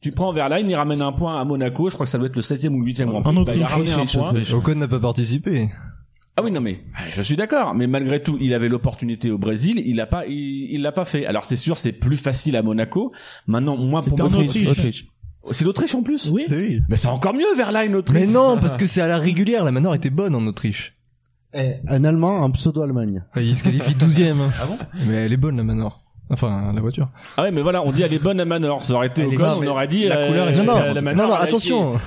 Tu 0.00 0.12
prends 0.12 0.32
Verline, 0.32 0.68
il 0.68 0.74
ramène 0.74 1.02
un 1.02 1.12
point 1.12 1.40
à 1.40 1.44
Monaco, 1.44 1.90
je 1.90 1.94
crois 1.94 2.06
que 2.06 2.10
ça 2.10 2.16
doit 2.16 2.28
être 2.28 2.36
le 2.36 2.42
septième 2.42 2.74
ou 2.74 2.80
le 2.80 2.86
huitième 2.86 3.10
Grand 3.10 3.22
Prix. 3.22 3.44
Bah, 3.44 3.52
il 3.54 3.62
a 3.62 3.66
ramené 3.66 3.92
un 3.92 4.06
point. 4.06 4.32
Ocon 4.52 4.74
n'a 4.74 4.88
pas 4.88 5.00
participé. 5.00 5.68
Ah 6.36 6.42
oui 6.42 6.52
non 6.52 6.60
mais 6.62 6.80
ah, 6.94 7.10
je 7.10 7.20
suis 7.20 7.36
d'accord 7.36 7.74
mais 7.74 7.86
malgré 7.86 8.22
tout 8.22 8.38
il 8.40 8.54
avait 8.54 8.68
l'opportunité 8.68 9.30
au 9.30 9.36
Brésil 9.36 9.82
il 9.84 9.96
l'a 9.96 10.06
pas 10.06 10.26
il 10.26 10.70
il 10.70 10.80
l'a 10.80 10.92
pas 10.92 11.04
fait 11.04 11.26
alors 11.26 11.44
c'est 11.44 11.56
sûr 11.56 11.76
c'est 11.76 11.92
plus 11.92 12.16
facile 12.16 12.56
à 12.56 12.62
Monaco 12.62 13.12
maintenant 13.46 13.76
moi 13.76 14.00
pour 14.00 14.18
en 14.18 14.30
moi 14.30 14.38
Autriche. 14.38 15.06
c'est 15.50 15.64
l'Autriche 15.64 15.94
en 15.94 16.02
plus? 16.02 16.30
Oui. 16.30 16.46
mais 16.88 16.96
c'est 16.96 17.08
encore 17.08 17.34
mieux 17.34 17.52
Verline 17.56 17.94
Autriche 17.94 18.20
Mais 18.20 18.26
non, 18.26 18.56
parce 18.58 18.76
que 18.76 18.86
c'est 18.86 19.02
à 19.02 19.08
la 19.08 19.18
régulière. 19.18 19.64
La 19.64 19.72
Manor 19.72 19.94
était 19.94 20.08
bonne 20.08 20.34
en 20.34 20.46
Autriche. 20.46 20.96
Eh, 21.52 21.74
un 21.88 22.04
Allemand, 22.04 22.44
un 22.44 22.50
pseudo-Allemagne. 22.50 23.24
Il 23.36 23.56
se 23.56 23.64
qualifie 23.64 23.94
12ème. 23.94 24.50
Ah 24.62 24.66
bon? 24.66 24.78
Mais 25.08 25.16
elle 25.16 25.32
est 25.32 25.36
bonne 25.36 25.56
la 25.56 25.64
Manor. 25.64 25.99
Enfin, 26.30 26.72
la 26.74 26.80
voiture. 26.80 27.08
ah 27.36 27.42
ouais 27.42 27.50
mais 27.50 27.60
voilà 27.62 27.82
on 27.82 27.90
dit 27.90 28.02
elle 28.02 28.14
est 28.14 28.22
bonne 28.22 28.38
à 28.40 28.44
Manor 28.44 28.82
ça 28.82 28.94
aurait 28.94 29.08
été 29.08 29.26
on 29.26 29.66
aurait 29.66 29.88
dit 29.88 30.06
la 30.06 30.18
euh, 30.18 30.26
couleur 30.28 30.48
est 30.48 30.54
la- 30.54 30.64
non, 30.64 30.78
la 30.80 30.94
non, 30.94 31.02
Manor, 31.02 31.28
non, 31.28 31.34
a 31.34 31.38
attention. 31.38 31.98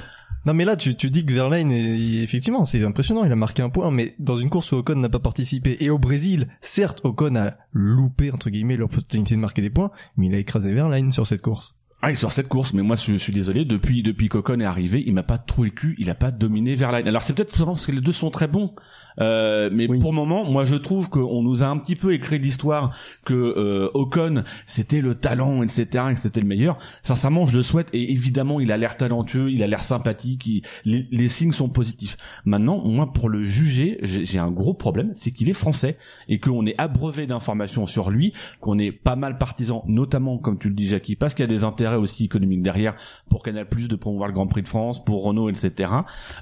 Non 0.46 0.54
mais 0.54 0.66
là 0.66 0.76
tu, 0.76 0.96
tu 0.96 1.10
dis 1.10 1.26
que 1.26 1.32
Verlaine 1.34 1.72
est, 1.72 2.24
effectivement 2.24 2.66
c'est 2.66 2.84
impressionnant 2.84 3.24
il 3.26 3.32
a 3.32 3.36
marqué 3.36 3.62
un 3.62 3.70
point 3.70 3.92
mais 3.92 4.16
dans 4.20 4.36
une 4.36 4.50
course 4.50 4.72
où 4.72 4.76
Ocon 4.78 4.96
n'a 4.96 5.10
pas 5.10 5.20
participé 5.20 5.78
et 5.80 5.90
au 5.90 5.98
Brésil 6.00 6.48
certes 6.62 7.02
Ocon 7.04 7.36
a 7.36 7.54
loupé 7.74 8.32
entre 8.32 8.50
guillemets 8.50 8.76
l'opportunité 8.78 9.36
de 9.36 9.40
marquer 9.40 9.62
des 9.62 9.70
points 9.70 9.92
mais 10.18 10.28
il 10.28 10.36
a 10.36 10.38
écrasé 10.40 10.74
Verlaine 10.74 11.12
sur 11.12 11.28
cette 11.28 11.42
course. 11.42 11.76
Ah, 12.06 12.10
il 12.12 12.18
sort 12.18 12.34
cette 12.34 12.50
course, 12.50 12.74
mais 12.74 12.82
moi 12.82 12.98
je, 12.98 13.14
je 13.14 13.18
suis 13.18 13.32
désolé, 13.32 13.64
depuis 13.64 14.04
depuis 14.04 14.28
qu'Ocon 14.28 14.60
est 14.60 14.66
arrivé, 14.66 15.02
il 15.08 15.14
m'a 15.14 15.24
pas 15.24 15.38
trouvé 15.38 15.70
le 15.70 15.74
cul, 15.74 15.96
il 16.00 16.10
a 16.10 16.16
pas 16.16 16.32
dominé 16.32 16.76
Verlaine. 16.76 17.08
Alors 17.08 17.24
c'est 17.24 17.32
peut-être 17.32 17.52
tout 17.52 17.56
simplement 17.56 17.76
parce 17.76 17.86
que 17.86 17.94
les 17.94 18.02
deux 18.02 18.12
sont 18.12 18.30
très 18.30 18.48
bons, 18.50 18.76
euh, 19.20 19.70
mais 19.72 19.88
pour 19.88 20.12
le 20.12 20.16
moment, 20.16 20.44
moi 20.50 20.64
je 20.66 20.76
trouve 20.76 21.10
qu'on 21.10 21.42
nous 21.44 21.64
a 21.64 21.68
un 21.68 21.78
petit 21.78 21.96
peu 21.96 22.14
écrit 22.14 22.40
l'histoire 22.40 22.96
que 23.26 23.34
euh, 23.34 23.90
Ocon 23.94 24.44
c'était 24.66 25.02
le 25.02 25.16
talent, 25.16 25.64
etc., 25.64 26.06
et 26.12 26.14
que 26.14 26.20
c'était 26.20 26.42
le 26.42 26.48
meilleur. 26.48 26.78
Sincèrement, 27.04 27.46
je 27.46 27.58
le 27.58 27.64
souhaite 27.64 27.90
et 27.94 28.12
évidemment 28.12 28.60
il 28.60 28.72
a 28.72 28.78
l'air 28.78 28.98
talentueux, 28.98 29.52
il 29.52 29.62
a 29.64 29.68
l'air 29.68 29.84
sympathique, 29.84 30.46
il- 30.48 30.62
les, 30.86 31.08
les 31.12 31.28
signes 31.28 31.52
sont 31.52 31.70
positifs. 31.70 32.18
Maintenant, 32.46 32.82
moi 32.84 33.12
pour 33.14 33.30
le 33.30 33.44
juger, 33.44 33.98
j'ai 34.02 34.26
j'ai 34.26 34.40
un 34.40 34.52
gros 34.52 34.74
problème, 34.74 35.12
c'est 35.14 35.32
qu'il 35.32 35.50
est 35.50 35.54
français 35.54 35.98
et 36.28 36.40
qu'on 36.40 36.66
est 36.66 36.76
abreuvé 36.78 37.28
d'informations 37.28 37.86
sur 37.86 38.10
lui, 38.10 38.34
qu'on 38.62 38.78
est 38.80 38.92
pas 38.92 39.16
mal 39.16 39.38
partisan, 39.38 39.84
notamment 39.88 40.38
comme 40.38 40.58
tu 40.58 40.70
le 40.70 40.74
dis 40.76 40.88
Jackie, 40.88 41.16
parce 41.16 41.34
qu'il 41.36 41.44
y 41.44 41.48
a 41.48 41.54
des 41.54 41.64
intérêts 41.64 41.96
aussi 41.98 42.26
économiques 42.26 42.62
derrière 42.62 42.96
pour 43.30 43.44
Canal 43.44 43.68
Plus 43.68 43.88
de 43.88 43.96
promouvoir 43.96 44.28
le 44.30 44.34
Grand 44.34 44.48
Prix 44.48 44.64
de 44.64 44.68
France, 44.68 45.04
pour 45.04 45.24
Renault, 45.24 45.50
etc. 45.50 45.90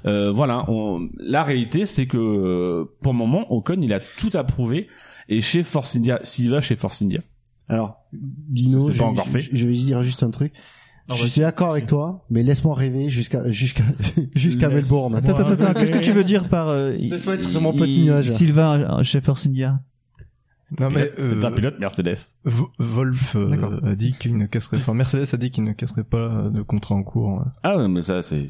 Euh, 0.06 0.30
voilà, 0.30 0.64
on- 0.68 1.08
la 1.18 1.42
réalité 1.42 1.84
c'est 1.86 2.06
que 2.06 2.16
euh, 2.62 2.84
pour 3.02 3.12
le 3.12 3.18
moment, 3.18 3.50
Ocon 3.52 3.78
il 3.82 3.92
a 3.92 4.00
tout 4.18 4.30
approuvé 4.34 4.88
et 5.28 5.40
chez 5.40 5.62
Force 5.62 5.96
India, 5.96 6.20
s'il 6.22 6.50
va 6.50 6.60
chez 6.60 6.76
Force 6.76 7.02
India. 7.02 7.20
Alors, 7.68 7.98
Dino, 8.12 8.90
je, 8.90 8.92
je- 8.92 9.30
fait. 9.30 9.40
je 9.52 9.66
vais 9.66 9.72
dire 9.74 10.02
juste 10.02 10.22
un 10.22 10.30
truc. 10.30 10.52
je 11.14 11.26
suis 11.26 11.40
d'accord 11.40 11.70
avec 11.72 11.86
toi, 11.86 12.24
mais 12.30 12.42
laisse-moi 12.42 12.74
rêver 12.74 13.08
jusqu'à 13.10 13.50
jusqu'à 13.50 13.84
jusqu'à 14.34 14.68
Melbourne. 14.68 15.14
Attends, 15.14 15.34
attends, 15.34 15.50
attends, 15.52 15.74
qu'est-ce 15.74 15.90
que 15.90 15.98
tu 15.98 16.12
veux 16.12 16.24
dire 16.24 16.48
par 16.48 16.68
euh, 16.68 16.92
Laisse-moi 16.92 17.34
être 17.34 17.48
sur 17.48 17.60
mon 17.60 17.72
petit 17.72 18.02
nuage. 18.02 18.28
Sylvain 18.28 18.98
euh, 18.98 19.02
chez 19.02 19.20
Force 19.20 19.46
India? 19.46 19.80
Non 20.80 20.88
mais 20.90 21.12
un 21.18 21.52
pilote 21.52 21.78
Mercedes. 21.78 22.16
Wolf 22.78 23.36
euh, 23.36 23.80
a 23.84 23.94
dit 23.94 24.12
qu'il 24.18 24.38
ne 24.38 24.46
casserait 24.46 24.78
enfin 24.78 24.94
Mercedes 24.94 25.26
a 25.32 25.36
dit 25.36 25.50
qu'il 25.50 25.64
ne 25.64 25.72
casserait 25.72 26.04
pas 26.04 26.48
de 26.50 26.62
contrat 26.62 26.94
en 26.94 27.02
cours. 27.02 27.44
Ah 27.62 27.76
ouais, 27.76 27.88
mais 27.88 28.00
ça 28.02 28.22
c'est- 28.22 28.46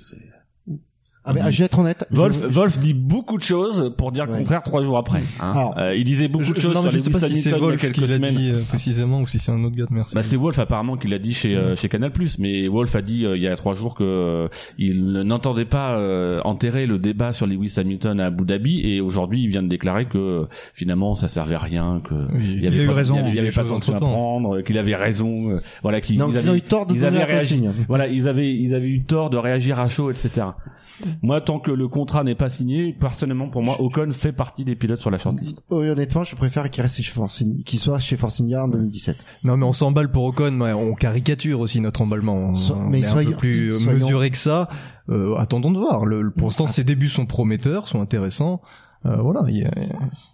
Ah, 1.24 1.32
mais, 1.32 1.40
ah, 1.44 1.50
je 1.52 1.58
vais 1.60 1.66
être 1.66 1.78
honnête. 1.78 2.04
Wolf, 2.10 2.36
je- 2.42 2.46
Wolf 2.48 2.78
dit 2.80 2.94
beaucoup 2.94 3.38
de 3.38 3.44
choses 3.44 3.94
pour 3.96 4.10
dire 4.10 4.26
le 4.26 4.32
Ouais. 4.32 4.38
contraire 4.38 4.60
trois 4.62 4.82
jours 4.82 4.98
après. 4.98 5.20
hein. 5.40 5.52
Alors, 5.52 5.78
Euh, 5.78 5.94
il 5.94 6.02
disait 6.02 6.26
beaucoup 6.26 6.44
Je- 6.46 6.52
de 6.52 6.58
choses 6.60 6.74
non, 6.74 6.80
sur 6.80 6.84
mais 6.86 6.90
je 6.90 6.96
les 6.96 7.02
sais 7.04 7.10
pas 7.10 7.20
si 7.20 7.36
c'est 7.36 7.50
Newton 7.50 7.50
il 7.50 7.52
y 7.52 7.54
a 7.54 7.58
Wolf 7.68 7.80
qui 7.80 7.86
quelques 7.86 8.00
l'a 8.10 8.16
semaines. 8.16 8.34
dit 8.34 8.50
euh, 8.50 8.62
précisément 8.68 9.20
ou 9.20 9.26
si 9.28 9.38
c'est 9.38 9.52
un 9.52 9.62
autre 9.62 9.76
gars 9.76 9.86
de 9.88 9.94
Mercedes. 9.94 10.14
Bah 10.16 10.24
c'est 10.24 10.34
Wolf 10.36 10.58
apparemment 10.58 10.96
qui 10.96 11.06
l'a 11.06 11.20
dit 11.20 11.32
chez 11.32 11.54
euh, 11.54 11.76
chez 11.76 11.88
Canal+, 11.88 12.10
mais 12.40 12.66
Wolf 12.66 12.96
a 12.96 13.02
dit 13.02 13.24
euh, 13.24 13.36
il 13.36 13.42
y 13.42 13.46
a 13.46 13.54
trois 13.54 13.74
jours 13.74 13.94
que 13.94 14.02
euh, 14.02 14.48
il 14.78 15.04
n'entendait 15.22 15.64
pas 15.64 15.92
euh, 15.96 16.40
enterrer 16.44 16.86
le 16.86 16.98
débat 16.98 17.32
sur 17.32 17.46
Lewis 17.46 17.74
Hamilton 17.76 18.18
à 18.18 18.26
Abu 18.26 18.44
Dhabi 18.44 18.80
et 18.84 19.00
aujourd'hui 19.00 19.44
il 19.44 19.48
vient 19.48 19.62
de 19.62 19.68
déclarer 19.68 20.06
que 20.06 20.48
finalement 20.74 21.14
ça 21.14 21.28
servait 21.28 21.54
à 21.54 21.58
rien, 21.60 22.00
que 22.02 22.14
Oui, 22.34 22.42
il 22.56 22.64
y 22.64 22.66
avait 22.66 22.76
il 22.76 22.80
a 22.80 22.84
eu 22.84 22.86
pas, 22.88 22.94
raison, 22.94 23.14
il 23.14 23.18
y 23.18 23.20
avait, 23.20 23.30
il 23.30 23.36
y 23.36 23.38
avait 23.38 23.50
pas 23.52 23.62
de 23.62 23.68
à 23.92 23.94
prendre, 24.00 24.60
qu'il 24.62 24.76
avait 24.76 24.96
raison, 24.96 25.50
euh, 25.50 25.60
voilà 25.82 26.00
qu'ils 26.00 26.16
ils 26.16 26.22
avaient- 26.22 26.56
eu 26.58 26.62
tort 26.62 26.84
de 26.86 26.94
ils 26.96 27.04
avaient 27.04 27.22
réagi, 27.22 27.62
voilà 27.86 28.08
ils 28.08 28.26
avaient 28.26 28.52
ils 28.52 28.74
avaient 28.74 28.88
eu 28.88 29.02
tort 29.04 29.30
de 29.30 29.36
réagir 29.36 29.78
à 29.78 29.88
chaud, 29.88 30.10
etc. 30.10 30.46
Moi, 31.22 31.40
tant 31.40 31.58
que 31.58 31.70
le 31.70 31.88
contrat 31.88 32.24
n'est 32.24 32.34
pas 32.34 32.48
signé, 32.48 32.92
personnellement, 32.92 33.48
pour 33.48 33.62
moi, 33.62 33.80
Ocon 33.80 34.10
fait 34.12 34.32
partie 34.32 34.64
des 34.64 34.76
pilotes 34.76 35.00
sur 35.00 35.10
la 35.10 35.18
shortlist. 35.18 35.62
Oh, 35.68 35.82
honnêtement, 35.82 36.22
je 36.22 36.34
préfère 36.36 36.70
qu'il 36.70 36.82
reste 36.82 37.02
chez 37.02 37.12
Force 37.12 37.42
In- 37.42 37.62
qu'il 37.64 37.78
soit 37.78 37.98
chez 37.98 38.16
Force 38.16 38.40
India 38.40 38.64
en 38.64 38.68
2017. 38.68 39.16
Non 39.44 39.56
mais 39.56 39.64
on 39.66 39.72
s'emballe 39.72 40.10
pour 40.10 40.24
Ocon, 40.24 40.52
mais 40.52 40.72
on 40.72 40.94
caricature 40.94 41.60
aussi 41.60 41.80
notre 41.80 42.02
emballement. 42.02 42.34
On, 42.36 42.54
So- 42.54 42.74
on 42.74 42.88
mais 42.88 43.00
est 43.00 43.06
un 43.06 43.10
soyons- 43.10 43.30
peu 43.32 43.36
plus 43.36 43.68
euh, 43.72 43.78
soyons- 43.78 43.98
mesuré 43.98 44.30
que 44.30 44.38
ça. 44.38 44.68
Euh, 45.08 45.34
attendons 45.36 45.72
de 45.72 45.78
voir. 45.78 46.06
Le, 46.06 46.22
le- 46.22 46.30
pour 46.30 46.46
l'instant, 46.48 46.66
ses 46.68 46.84
débuts 46.84 47.08
sont 47.08 47.26
prometteurs, 47.26 47.88
sont 47.88 48.00
intéressants. 48.00 48.60
Euh, 49.04 49.16
voilà. 49.16 49.42
Il 49.48 49.58
y 49.58 49.64
a, 49.64 49.70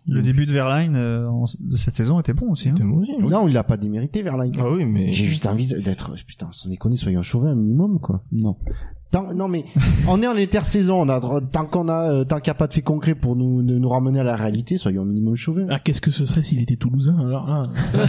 Le 0.06 0.22
début 0.22 0.44
de 0.46 0.52
Verline 0.52 0.94
euh, 0.96 1.28
de 1.60 1.76
cette 1.76 1.94
saison 1.94 2.20
était 2.20 2.34
bon 2.34 2.50
aussi. 2.52 2.68
Hein. 2.68 2.74
c'était 2.76 2.88
bon 2.88 2.98
aussi, 3.00 3.12
oui. 3.18 3.28
Non, 3.28 3.48
il 3.48 3.56
a 3.56 3.64
pas 3.64 3.76
démérité 3.76 4.22
Verlaine. 4.22 4.52
Ah 4.58 4.70
oui, 4.70 4.84
mais 4.84 5.10
J'ai 5.12 5.24
juste 5.24 5.46
envie 5.46 5.66
d'être, 5.66 6.14
putain, 6.26 6.48
sans 6.52 6.68
déconner, 6.68 6.96
soyons 6.96 7.22
chauvins 7.22 7.50
un 7.50 7.54
minimum, 7.54 7.98
quoi. 8.00 8.22
Non. 8.32 8.56
Tant, 9.10 9.32
non 9.32 9.48
mais 9.48 9.64
on 10.06 10.20
est 10.20 10.26
en 10.26 10.36
intersaison, 10.36 11.00
on 11.00 11.08
a 11.08 11.18
tant 11.40 11.64
qu'on 11.64 11.88
a 11.88 12.10
euh, 12.12 12.24
tant 12.24 12.40
qu'il 12.40 12.50
n'y 12.50 12.56
a 12.56 12.58
pas 12.58 12.66
de 12.66 12.74
fait 12.74 12.82
concret 12.82 13.14
pour 13.14 13.36
nous 13.36 13.62
de 13.62 13.78
nous 13.78 13.88
ramener 13.88 14.20
à 14.20 14.22
la 14.22 14.36
réalité, 14.36 14.76
soyons 14.76 15.00
au 15.00 15.04
minimum 15.06 15.34
chauvins. 15.34 15.64
Ah, 15.70 15.78
qu'est-ce 15.82 16.02
que 16.02 16.10
ce 16.10 16.26
serait 16.26 16.42
s'il 16.42 16.60
était 16.60 16.76
toulousain 16.76 17.16
alors 17.18 17.46
là 17.48 17.62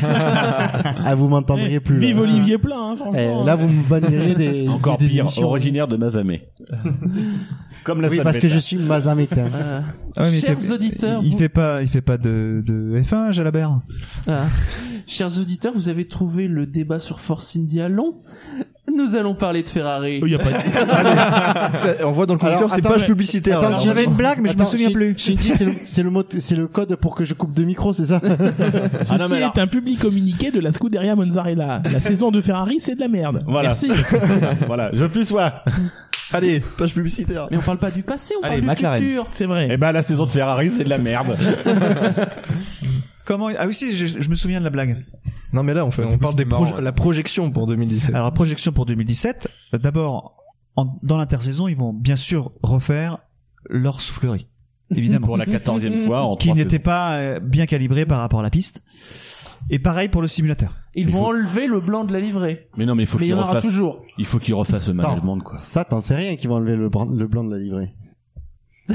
ah 1.06 1.16
vous 1.16 1.30
m'entendriez 1.30 1.76
Eh, 1.76 1.80
plus. 1.80 2.00
Vive 2.00 2.18
là. 2.18 2.24
Olivier 2.24 2.58
Plein, 2.58 2.76
hein, 2.76 2.94
Eh, 2.96 2.98
franchement. 2.98 3.44
là 3.46 3.56
vous 3.56 3.70
me 3.70 3.84
bannirez 3.88 4.36
des 4.36 4.68
Encore 4.70 4.98
des 4.98 5.08
pire, 5.08 5.22
émissions. 5.22 5.48
originaire 5.48 5.88
de 5.88 5.96
Mazamet. 5.96 6.50
Comme 7.86 8.02
la 8.02 8.10
Oui, 8.10 8.20
parce 8.22 8.38
que 8.38 8.50
je 8.50 8.60
suis 8.60 8.76
mazamétain. 8.76 9.48
Ah 10.18 10.24
ouais, 10.24 10.32
chers 10.58 10.62
fait- 10.62 10.74
auditeurs, 10.74 11.22
il 11.24 11.32
vous- 11.32 11.38
fait 11.38 11.50
pas, 11.50 11.82
il 11.82 11.88
fait 11.88 12.02
pas 12.02 12.18
de, 12.18 12.64
de 12.66 13.00
F1, 13.02 13.32
Jalabert. 13.32 13.80
Ah. 14.28 14.46
Chers 15.08 15.38
auditeurs, 15.40 15.74
vous 15.74 15.90
avez 15.90 16.06
trouvé 16.06 16.48
le 16.48 16.66
débat 16.66 17.00
sur 17.00 17.20
Force 17.20 17.56
India 17.56 17.90
long 17.90 18.16
Nous 18.96 19.16
allons 19.16 19.36
parler 19.36 19.62
de 19.64 19.70
Ferrari. 19.70 20.20
Oh, 20.22 20.26
y 20.28 20.34
a 20.36 20.40
pas 20.40 20.50
de- 20.52 21.78
Ça, 21.78 21.94
on 22.08 22.12
voit 22.12 22.26
dans 22.26 22.34
le 22.34 22.40
conducteur, 22.40 22.70
c'est 22.72 22.80
attends, 22.80 22.90
page 22.90 23.06
publicitaire. 23.06 23.60
Attends, 23.60 23.80
j'avais 23.80 24.04
une 24.06 24.14
blague, 24.14 24.40
mais 24.42 24.50
je 24.50 24.56
me 24.56 24.62
Attends, 24.62 24.72
souviens 24.72 24.90
plus. 24.92 25.16
Shinji, 25.18 25.52
c'est 25.56 25.66
le 25.66 25.74
c'est 25.86 26.02
le 26.04 26.10
mot 26.10 26.24
c'est 26.40 26.56
le 26.58 26.68
code 26.68 26.96
pour 26.96 27.16
que 27.16 27.24
je 27.24 27.34
coupe 27.36 27.54
deux 27.54 27.64
micros, 27.66 27.94
c'est 27.94 28.06
ça? 28.08 28.20
Ceci 28.20 29.12
Ah 29.14 29.18
non, 29.20 29.32
alors- 29.32 29.54
est 29.56 29.60
un 29.60 29.68
public 29.68 30.00
communiqué 30.00 30.50
de 30.52 30.60
la 30.60 30.72
Scuderia 30.72 31.16
Monzarella. 31.16 31.82
La 31.92 32.00
saison 32.00 32.32
de 32.32 32.42
Ferrari, 32.42 32.80
c'est 32.80 32.96
de 32.96 33.00
la 33.00 33.08
merde. 33.08 33.44
Voilà. 33.48 33.70
Merci. 33.70 33.92
voilà, 34.68 34.90
je 34.94 35.06
plus 35.06 35.26
sois. 35.26 35.54
Allez, 36.32 36.62
page 36.78 36.94
publicitaire. 36.94 37.48
Mais 37.52 37.58
on 37.58 37.62
parle 37.62 37.80
pas 37.80 37.92
du 37.92 38.04
passé, 38.04 38.34
on 38.42 38.44
Allez, 38.46 38.58
parle 38.62 38.68
McLaren. 38.78 39.00
du 39.02 39.08
futur. 39.08 39.28
C'est 39.32 39.46
vrai. 39.46 39.68
Eh 39.72 39.78
ben, 39.78 39.92
la 39.92 40.02
saison 40.04 40.26
de 40.26 40.30
Ferrari, 40.30 40.72
c'est 40.72 40.84
de 40.84 40.90
la 40.90 40.98
merde. 41.00 41.38
Comment 43.26 43.50
Ah 43.58 43.68
oui, 43.68 43.74
si, 43.74 43.96
je, 43.96 44.08
je 44.20 44.30
me 44.30 44.36
souviens 44.36 44.60
de 44.60 44.64
la 44.64 44.70
blague. 44.72 45.06
Non 45.54 45.64
mais 45.64 45.74
là, 45.74 45.86
on, 45.86 45.92
fait, 45.92 46.04
on 46.04 46.18
parle 46.18 46.36
des 46.36 46.46
proje- 46.46 46.80
la 46.80 46.92
projection 46.92 47.52
pour 47.52 47.68
2017. 47.68 48.14
Alors, 48.16 48.26
la 48.26 48.32
projection 48.32 48.72
pour 48.72 48.86
2017, 48.86 49.48
euh, 49.74 49.78
d'abord, 49.78 50.38
en- 50.76 50.98
dans 51.04 51.18
l'intersaison, 51.18 51.68
ils 51.68 51.76
vont 51.76 51.94
bien 51.94 52.16
sûr 52.16 52.52
refaire 52.64 53.20
leur 53.70 54.02
soufflerie. 54.02 54.48
Évidemment. 54.96 55.28
Pour 55.28 55.38
la 55.38 55.46
quatorzième 55.46 56.00
fois 56.00 56.24
en 56.24 56.36
qui 56.36 56.48
trois 56.48 56.58
n'était 56.58 56.70
saisons. 56.72 56.82
pas 56.84 57.18
euh, 57.18 57.40
bien 57.40 57.68
calibré 57.68 58.08
par 58.08 58.20
rapport 58.20 58.40
à 58.40 58.44
la 58.44 58.50
piste. 58.50 58.82
Et 59.70 59.80
pareil 59.80 60.10
pour 60.10 60.22
le 60.22 60.28
simulateur. 60.28 60.76
Ils 60.96 61.08
Il 61.08 61.14
vont 61.14 61.20
faut- 61.20 61.26
enlever 61.30 61.68
le 61.68 61.80
blanc 61.80 62.04
de 62.06 62.12
la 62.14 62.20
livrée. 62.20 62.68
Mais 62.78 62.86
non, 62.86 62.96
mais 62.96 63.04
il 63.04 63.08
faut 63.08 63.18
Mais 63.20 63.26
il 63.26 63.28
y 63.28 63.32
qu'il 63.32 63.38
en 63.40 63.42
aura 63.44 63.50
refasse. 63.50 63.64
toujours. 63.64 64.02
Il 64.18 64.26
faut 64.26 64.40
qu'il 64.40 64.54
refasse 64.56 64.88
le 64.88 64.94
management, 64.96 65.38
quoi. 65.40 65.58
Ça, 65.60 65.84
t'en 65.86 66.02
sais 66.02 66.16
rien 66.16 66.36
qui 66.36 66.48
va 66.48 66.56
enlever 66.56 66.76
le, 66.76 66.90
bran- 66.90 67.06
le 67.06 67.28
blanc 67.28 67.44
de 67.44 67.52
la 67.56 67.60
livrée. 67.62 67.94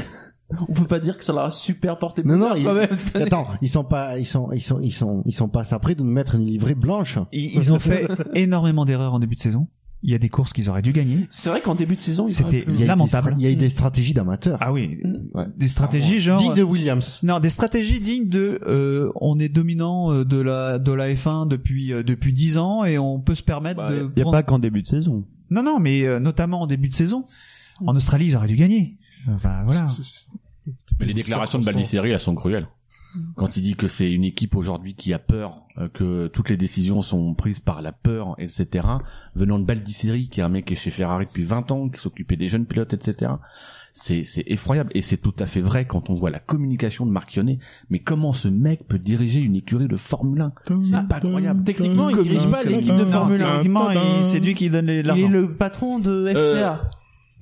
On 0.68 0.72
peut 0.72 0.84
pas 0.86 0.98
dire 1.00 1.16
que 1.16 1.24
ça 1.24 1.32
leur 1.32 1.44
a 1.44 1.50
super 1.50 1.98
porté 1.98 2.22
Non, 2.22 2.36
non, 2.36 2.50
quand 2.62 2.74
même, 2.74 2.94
cette 2.94 3.16
année. 3.16 3.24
attends, 3.26 3.48
ils 3.62 3.68
sont 3.68 3.82
pas, 3.82 4.18
ils 4.18 4.26
sont, 4.26 4.50
ils 4.52 4.60
sont, 4.60 4.78
ils 4.80 4.92
sont, 4.92 5.22
ils 5.26 5.32
sont 5.34 5.48
pas 5.48 5.62
de 5.64 6.02
nous 6.02 6.10
mettre 6.10 6.34
une 6.36 6.44
livrée 6.46 6.74
blanche. 6.74 7.18
Ils, 7.32 7.56
ils 7.56 7.72
ont 7.72 7.78
fait 7.78 8.06
énormément 8.34 8.84
d'erreurs 8.84 9.14
en 9.14 9.18
début 9.18 9.36
de 9.36 9.40
saison. 9.40 9.68
Il 10.06 10.10
y 10.10 10.14
a 10.14 10.18
des 10.18 10.28
courses 10.28 10.52
qu'ils 10.52 10.68
auraient 10.68 10.82
dû 10.82 10.92
gagner. 10.92 11.26
C'est 11.30 11.48
vrai 11.48 11.62
qu'en 11.62 11.74
début 11.74 11.96
de 11.96 12.00
saison, 12.02 12.28
ils 12.28 12.34
C'était 12.34 12.44
auraient 12.44 12.60
pu- 12.60 12.70
Il 12.72 12.74
y 12.74 12.76
a 12.76 12.76
eu 12.76 12.78
des 12.80 12.86
lamentable. 12.86 13.34
Il 13.38 13.42
y 13.42 13.46
a 13.46 13.50
eu 13.50 13.56
des 13.56 13.70
stratégies 13.70 14.12
d'amateurs. 14.12 14.58
Ah 14.60 14.70
oui, 14.70 14.98
Ouais. 15.32 15.46
des 15.56 15.66
stratégies 15.66 16.20
genre 16.20 16.38
Digne 16.38 16.52
de 16.54 16.62
Williams. 16.62 17.20
non, 17.22 17.40
des 17.40 17.48
stratégies 17.48 18.00
dignes 18.00 18.28
de 18.28 18.60
euh, 18.66 19.10
on 19.16 19.38
est 19.38 19.48
dominant 19.48 20.12
euh, 20.12 20.24
de 20.26 20.36
la 20.40 20.78
de 20.78 20.92
la 20.92 21.08
F1 21.14 21.48
depuis 21.48 21.90
euh, 21.92 22.02
depuis 22.02 22.34
10 22.34 22.58
ans 22.58 22.84
et 22.84 22.98
on 22.98 23.18
peut 23.18 23.34
se 23.34 23.42
permettre 23.42 23.78
Bah, 23.78 23.90
de 23.90 23.96
y 24.14 24.20
a 24.20 24.22
prendre- 24.24 24.32
pas 24.32 24.42
qu'en 24.42 24.58
début 24.58 24.82
de 24.82 24.86
saison. 24.86 25.24
Non 25.48 25.62
non, 25.62 25.80
mais 25.80 26.02
euh, 26.02 26.20
notamment 26.20 26.60
en 26.60 26.66
début 26.66 26.90
de 26.90 26.94
saison. 26.94 27.24
En 27.86 27.96
Australie, 27.96 28.26
ils 28.26 28.36
auraient 28.36 28.46
dû 28.46 28.56
gagner. 28.56 28.98
Enfin, 29.32 29.62
voilà. 29.64 29.86
Mais 31.00 31.06
les 31.06 31.12
déclarations 31.14 31.58
de 31.58 31.64
Baldisseri, 31.64 32.10
elles 32.10 32.20
sont 32.20 32.34
cruelles. 32.34 32.66
Quand 33.36 33.56
il 33.56 33.62
dit 33.62 33.74
que 33.76 33.88
c'est 33.88 34.10
une 34.10 34.24
équipe 34.24 34.56
aujourd'hui 34.56 34.94
qui 34.94 35.12
a 35.12 35.18
peur, 35.18 35.62
euh, 35.78 35.88
que 35.88 36.26
toutes 36.28 36.48
les 36.50 36.56
décisions 36.56 37.00
sont 37.02 37.34
prises 37.34 37.60
par 37.60 37.82
la 37.82 37.92
peur, 37.92 38.34
etc. 38.38 38.86
Venant 39.34 39.58
de 39.58 39.64
Baldisseri, 39.64 40.28
qui 40.28 40.40
est 40.40 40.42
un 40.42 40.48
mec 40.48 40.64
qui 40.66 40.72
est 40.74 40.76
chez 40.76 40.90
Ferrari 40.90 41.26
depuis 41.26 41.44
20 41.44 41.70
ans, 41.72 41.88
qui 41.88 42.00
s'occupait 42.00 42.36
des 42.36 42.48
jeunes 42.48 42.66
pilotes, 42.66 42.94
etc. 42.94 43.32
C'est, 43.92 44.24
c'est 44.24 44.42
effroyable. 44.48 44.90
Et 44.94 45.02
c'est 45.02 45.16
tout 45.18 45.34
à 45.38 45.46
fait 45.46 45.60
vrai 45.60 45.86
quand 45.86 46.10
on 46.10 46.14
voit 46.14 46.30
la 46.30 46.40
communication 46.40 47.06
de 47.06 47.12
Marchionnet. 47.12 47.58
Mais 47.90 48.00
comment 48.00 48.32
ce 48.32 48.48
mec 48.48 48.88
peut 48.88 48.98
diriger 48.98 49.40
une 49.40 49.54
écurie 49.54 49.86
de 49.86 49.96
Formule 49.96 50.40
1? 50.40 50.52
C'est 50.82 50.96
pas 51.08 51.20
croyable. 51.30 51.62
Techniquement, 51.64 52.08
il 52.08 52.16
dirige 52.24 52.48
pas 52.50 52.64
l'équipe 52.64 52.96
de 52.96 53.04
Formule 53.04 53.42
1. 53.42 53.46
Techniquement, 53.58 53.90
il- 54.18 54.24
c'est 54.24 54.40
lui 54.40 54.54
qui 54.54 54.68
donne 54.70 54.86
les- 54.86 54.94
Il 54.94 54.98
est 54.98 55.02
l'argent. 55.04 55.28
le 55.28 55.54
patron 55.54 55.98
de 56.00 56.26
FCA. 56.28 56.90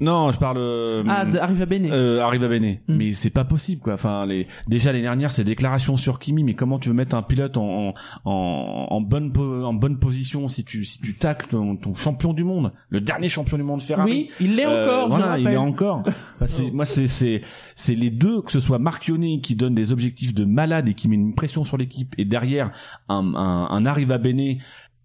Non, 0.02 0.32
je 0.32 0.38
parle. 0.38 0.56
Euh, 0.58 1.04
Ah, 1.08 1.24
de 1.24 1.38
Arriva 1.38 1.64
Bene. 1.64 1.88
Euh, 1.90 2.20
Arriva 2.22 2.48
Bene. 2.48 2.78
Mais 2.88 3.12
c'est 3.14 3.30
pas 3.30 3.44
possible, 3.44 3.80
quoi. 3.80 3.94
Enfin, 3.94 4.26
les 4.26 4.48
déjà 4.66 4.92
les 4.92 5.00
dernières, 5.00 5.30
ces 5.30 5.44
déclarations 5.44 5.96
sur 5.96 6.18
Kimi. 6.18 6.42
Mais 6.42 6.54
comment 6.54 6.78
tu 6.78 6.88
veux 6.88 6.94
mettre 6.94 7.14
un 7.16 7.22
pilote 7.22 7.56
en 7.56 7.94
en, 8.24 8.86
en, 8.90 9.00
bonne 9.00 9.32
en 9.38 9.72
bonne 9.72 9.98
position 9.98 10.48
si 10.48 10.64
tu 10.64 10.84
si 10.84 11.00
tu 11.00 11.14
tacles 11.14 11.46
ton, 11.48 11.76
ton 11.76 11.94
champion 11.94 12.32
du 12.32 12.42
monde, 12.44 12.72
le 12.88 13.00
dernier 13.00 13.28
champion 13.28 13.56
du 13.56 13.62
monde 13.62 13.80
Ferrari? 13.80 14.10
Oui, 14.10 14.30
il 14.40 14.56
l'est 14.56 14.66
Euh, 14.66 14.82
encore, 14.82 15.04
je 15.12 15.16
Voilà, 15.16 15.38
il 15.38 15.44
rappelle. 15.44 15.54
est 15.54 15.56
encore. 15.56 15.98
Enfin, 16.06 16.46
c'est- 16.46 16.70
moi, 16.72 16.84
c'est 16.84 17.06
c'est 17.06 17.42
c'est 17.76 17.94
les 17.94 18.10
deux, 18.10 18.42
que 18.42 18.50
ce 18.50 18.60
soit 18.60 18.78
Marchionnet 18.80 19.40
qui 19.40 19.54
donne 19.54 19.74
des 19.74 19.92
objectifs 19.92 20.34
de 20.34 20.44
malade 20.44 20.88
et 20.88 20.94
qui 20.94 21.08
met 21.08 21.14
une 21.16 21.34
pression 21.34 21.62
sur 21.64 21.76
l'équipe, 21.76 22.14
et 22.18 22.24
derrière 22.24 22.70
un 23.08 23.34
un, 23.34 23.68
un 23.70 23.86
Arriva 23.86 24.18
Bene 24.18 24.56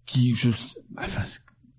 qui 0.06 0.34
je 0.34 0.50
enfin 0.98 1.22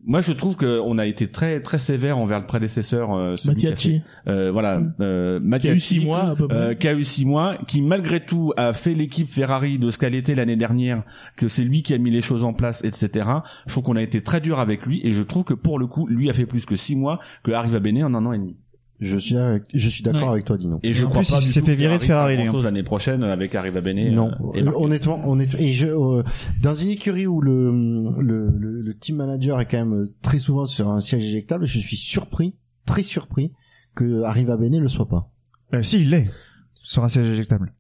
moi, 0.06 0.22
je 0.22 0.32
trouve 0.32 0.56
qu'on 0.56 0.98
a 0.98 1.06
été 1.06 1.28
très 1.30 1.62
très 1.62 1.78
sévère 1.78 2.18
envers 2.18 2.40
le 2.40 2.46
prédécesseur, 2.46 3.14
euh, 3.14 3.36
celui 3.36 3.56
Mattiacci. 3.56 4.02
euh, 4.28 4.50
voilà, 4.52 4.82
euh, 5.02 5.40
Qui 5.60 5.70
a 5.70 5.74
eu 5.74 5.80
six 5.80 6.00
mois, 6.00 6.22
à 6.30 6.36
peu 6.36 6.48
près. 6.48 6.58
euh, 6.58 6.74
qui 6.74 6.88
a 6.88 6.94
eu 6.94 7.04
six 7.04 7.26
mois, 7.26 7.58
qui 7.68 7.82
malgré 7.82 8.26
tout 8.26 8.54
a 8.58 8.74
fait 8.74 8.94
l'équipe 8.94 9.28
Ferrari 9.28 9.78
de 9.78 9.92
ce 9.92 9.98
qu'elle 9.98 10.16
était 10.16 10.36
l'année 10.36 10.56
dernière, 10.56 11.04
que 11.36 11.48
c'est 11.48 11.64
lui 11.64 11.84
qui 11.84 11.94
a 11.94 11.98
mis 11.98 12.12
les 12.12 12.22
choses 12.22 12.44
en 12.44 12.54
place, 12.54 12.84
etc. 12.84 13.30
Je 13.68 13.72
trouve 13.74 13.84
qu'on 13.84 13.96
a 13.98 14.02
été 14.02 14.22
très 14.22 14.40
dur 14.42 14.60
avec 14.60 14.86
lui, 14.86 15.02
et 15.04 15.12
je 15.12 15.22
trouve 15.24 15.44
que 15.44 15.54
pour 15.54 15.78
le 15.80 15.88
coup, 15.88 16.08
lui 16.08 16.30
a 16.30 16.34
fait 16.34 16.46
plus 16.46 16.66
que 16.66 16.76
six 16.76 16.96
mois 16.96 17.20
que 17.44 17.52
Arriva 17.52 17.80
Bene 17.80 18.04
en 18.04 18.14
un 18.16 18.26
an 18.26 18.34
et 18.34 18.38
demi. 18.40 18.56
Je 19.02 19.18
suis, 19.18 19.38
avec- 19.38 19.64
je 19.74 19.88
suis 19.90 20.04
d'accord 20.04 20.24
Ouais. 20.24 20.30
avec 20.34 20.46
toi, 20.46 20.58
Dino. 20.58 20.80
Et 20.84 20.92
je 20.92 21.06
En 21.06 21.10
crois 21.10 21.22
plus, 21.22 21.32
pas 21.32 21.40
il 21.42 21.48
s'est 21.54 21.62
fait 21.62 21.74
virer 21.76 21.98
de 21.98 22.04
Ferrari, 22.04 22.36
lui, 22.36 22.48
hein. 22.48 22.52
chose 22.52 22.66
l'année 22.66 22.84
prochaine 22.84 23.24
avec 23.24 23.56
Arriva 23.56 23.80
Bene. 23.80 24.14
Non, 24.14 24.30
euh, 24.32 24.52
et 24.56 24.62
Marquez. 24.64 24.80
honnêtement, 24.84 25.30
honnêtement, 25.30 25.60
et 25.60 25.74
je, 25.74 25.88
euh, 25.88 26.24
dans 26.62 26.74
une 26.76 26.90
écurie 26.90 27.26
où 27.26 27.40
le, 27.40 28.04
le, 28.20 28.50
le, 28.50 28.82
le 28.82 28.98
team 28.98 29.16
manager 29.16 29.62
est 29.62 29.66
quand 29.68 29.86
même 29.86 30.08
très 30.22 30.38
souvent 30.38 30.66
sur 30.66 30.90
un 30.90 31.00
siège 31.00 31.24
éjectable, 31.24 31.66
je 31.66 31.80
suis 31.80 31.96
surpris, 31.96 32.56
très 32.86 33.04
surpris, 33.04 33.54
que 33.96 34.24
Arriva 34.24 34.58
Bene 34.58 34.80
le 34.80 34.88
soit 34.90 35.08
pas. 35.08 35.32
Euh, 35.74 35.82
si, 35.82 36.02
il 36.02 36.10
l'est. 36.10 36.28
Sur 36.74 37.04
un 37.06 37.10
siège 37.10 37.28
éjectable. 37.30 37.74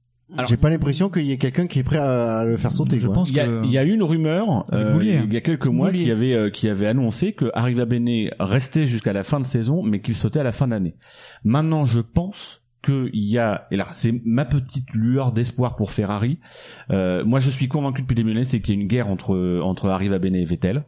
J'ai 0.48 0.58
pas 0.58 0.70
l'impression 0.70 1.10
qu'il 1.10 1.24
y 1.24 1.32
ait 1.32 1.38
quelqu'un 1.38 1.68
qui 1.68 1.80
est 1.80 1.84
prêt 1.84 1.98
à, 1.98 2.44
le 2.46 2.56
faire 2.58 2.72
sauter. 2.72 3.00
Je 3.00 3.08
quoi. 3.08 3.16
pense 3.16 3.30
Il 3.30 3.36
y, 3.36 3.40
a, 3.40 3.46
que- 3.46 3.66
il 3.66 3.72
y 3.72 3.78
a 3.78 3.84
eu 3.84 3.94
une 3.94 4.04
rumeur 4.04 4.64
euh, 4.74 4.94
Boulier, 4.94 5.22
il 5.26 5.34
y 5.34 5.38
a 5.38 5.42
quelques 5.42 5.66
mois 5.68 5.90
Boulier. 5.90 6.04
qui 6.06 6.12
avait 6.12 6.34
euh, 6.34 6.50
qui 6.50 6.70
avait 6.70 6.88
annoncé 6.88 7.34
que 7.34 7.50
Arriva 7.54 7.86
Bene 7.86 8.30
restait 8.40 8.86
jusqu'à 8.86 9.12
la 9.14 9.24
fin 9.24 9.40
de 9.40 9.46
saison, 9.46 9.82
mais 9.84 10.02
qu'il 10.02 10.14
sautait 10.16 10.40
à 10.40 10.44
la 10.44 10.52
fin 10.52 10.68
d'année. 10.68 10.96
Maintenant, 11.44 11.86
je 11.86 12.00
pense 12.00 12.62
qu'il 12.84 13.10
y 13.14 13.38
a, 13.38 13.68
et 13.72 13.76
là 13.76 13.88
c'est 13.92 14.14
ma 14.24 14.46
petite 14.46 14.94
lueur 14.94 15.32
d'espoir 15.34 15.76
pour 15.76 15.92
Ferrari. 15.92 16.40
Euh, 16.92 17.26
moi, 17.26 17.40
je 17.40 17.50
suis 17.50 17.68
convaincu 17.68 18.04
depuis 18.04 18.16
de 18.16 18.22
l'année, 18.24 18.46
c'est 18.46 18.62
qu'il 18.62 18.76
y 18.76 18.78
a 18.78 18.82
une 18.82 18.88
guerre 18.88 19.08
entre 19.10 19.60
entre 19.62 19.90
Arriva 19.90 20.20
Bene 20.20 20.36
et 20.36 20.46
Vettel, 20.46 20.84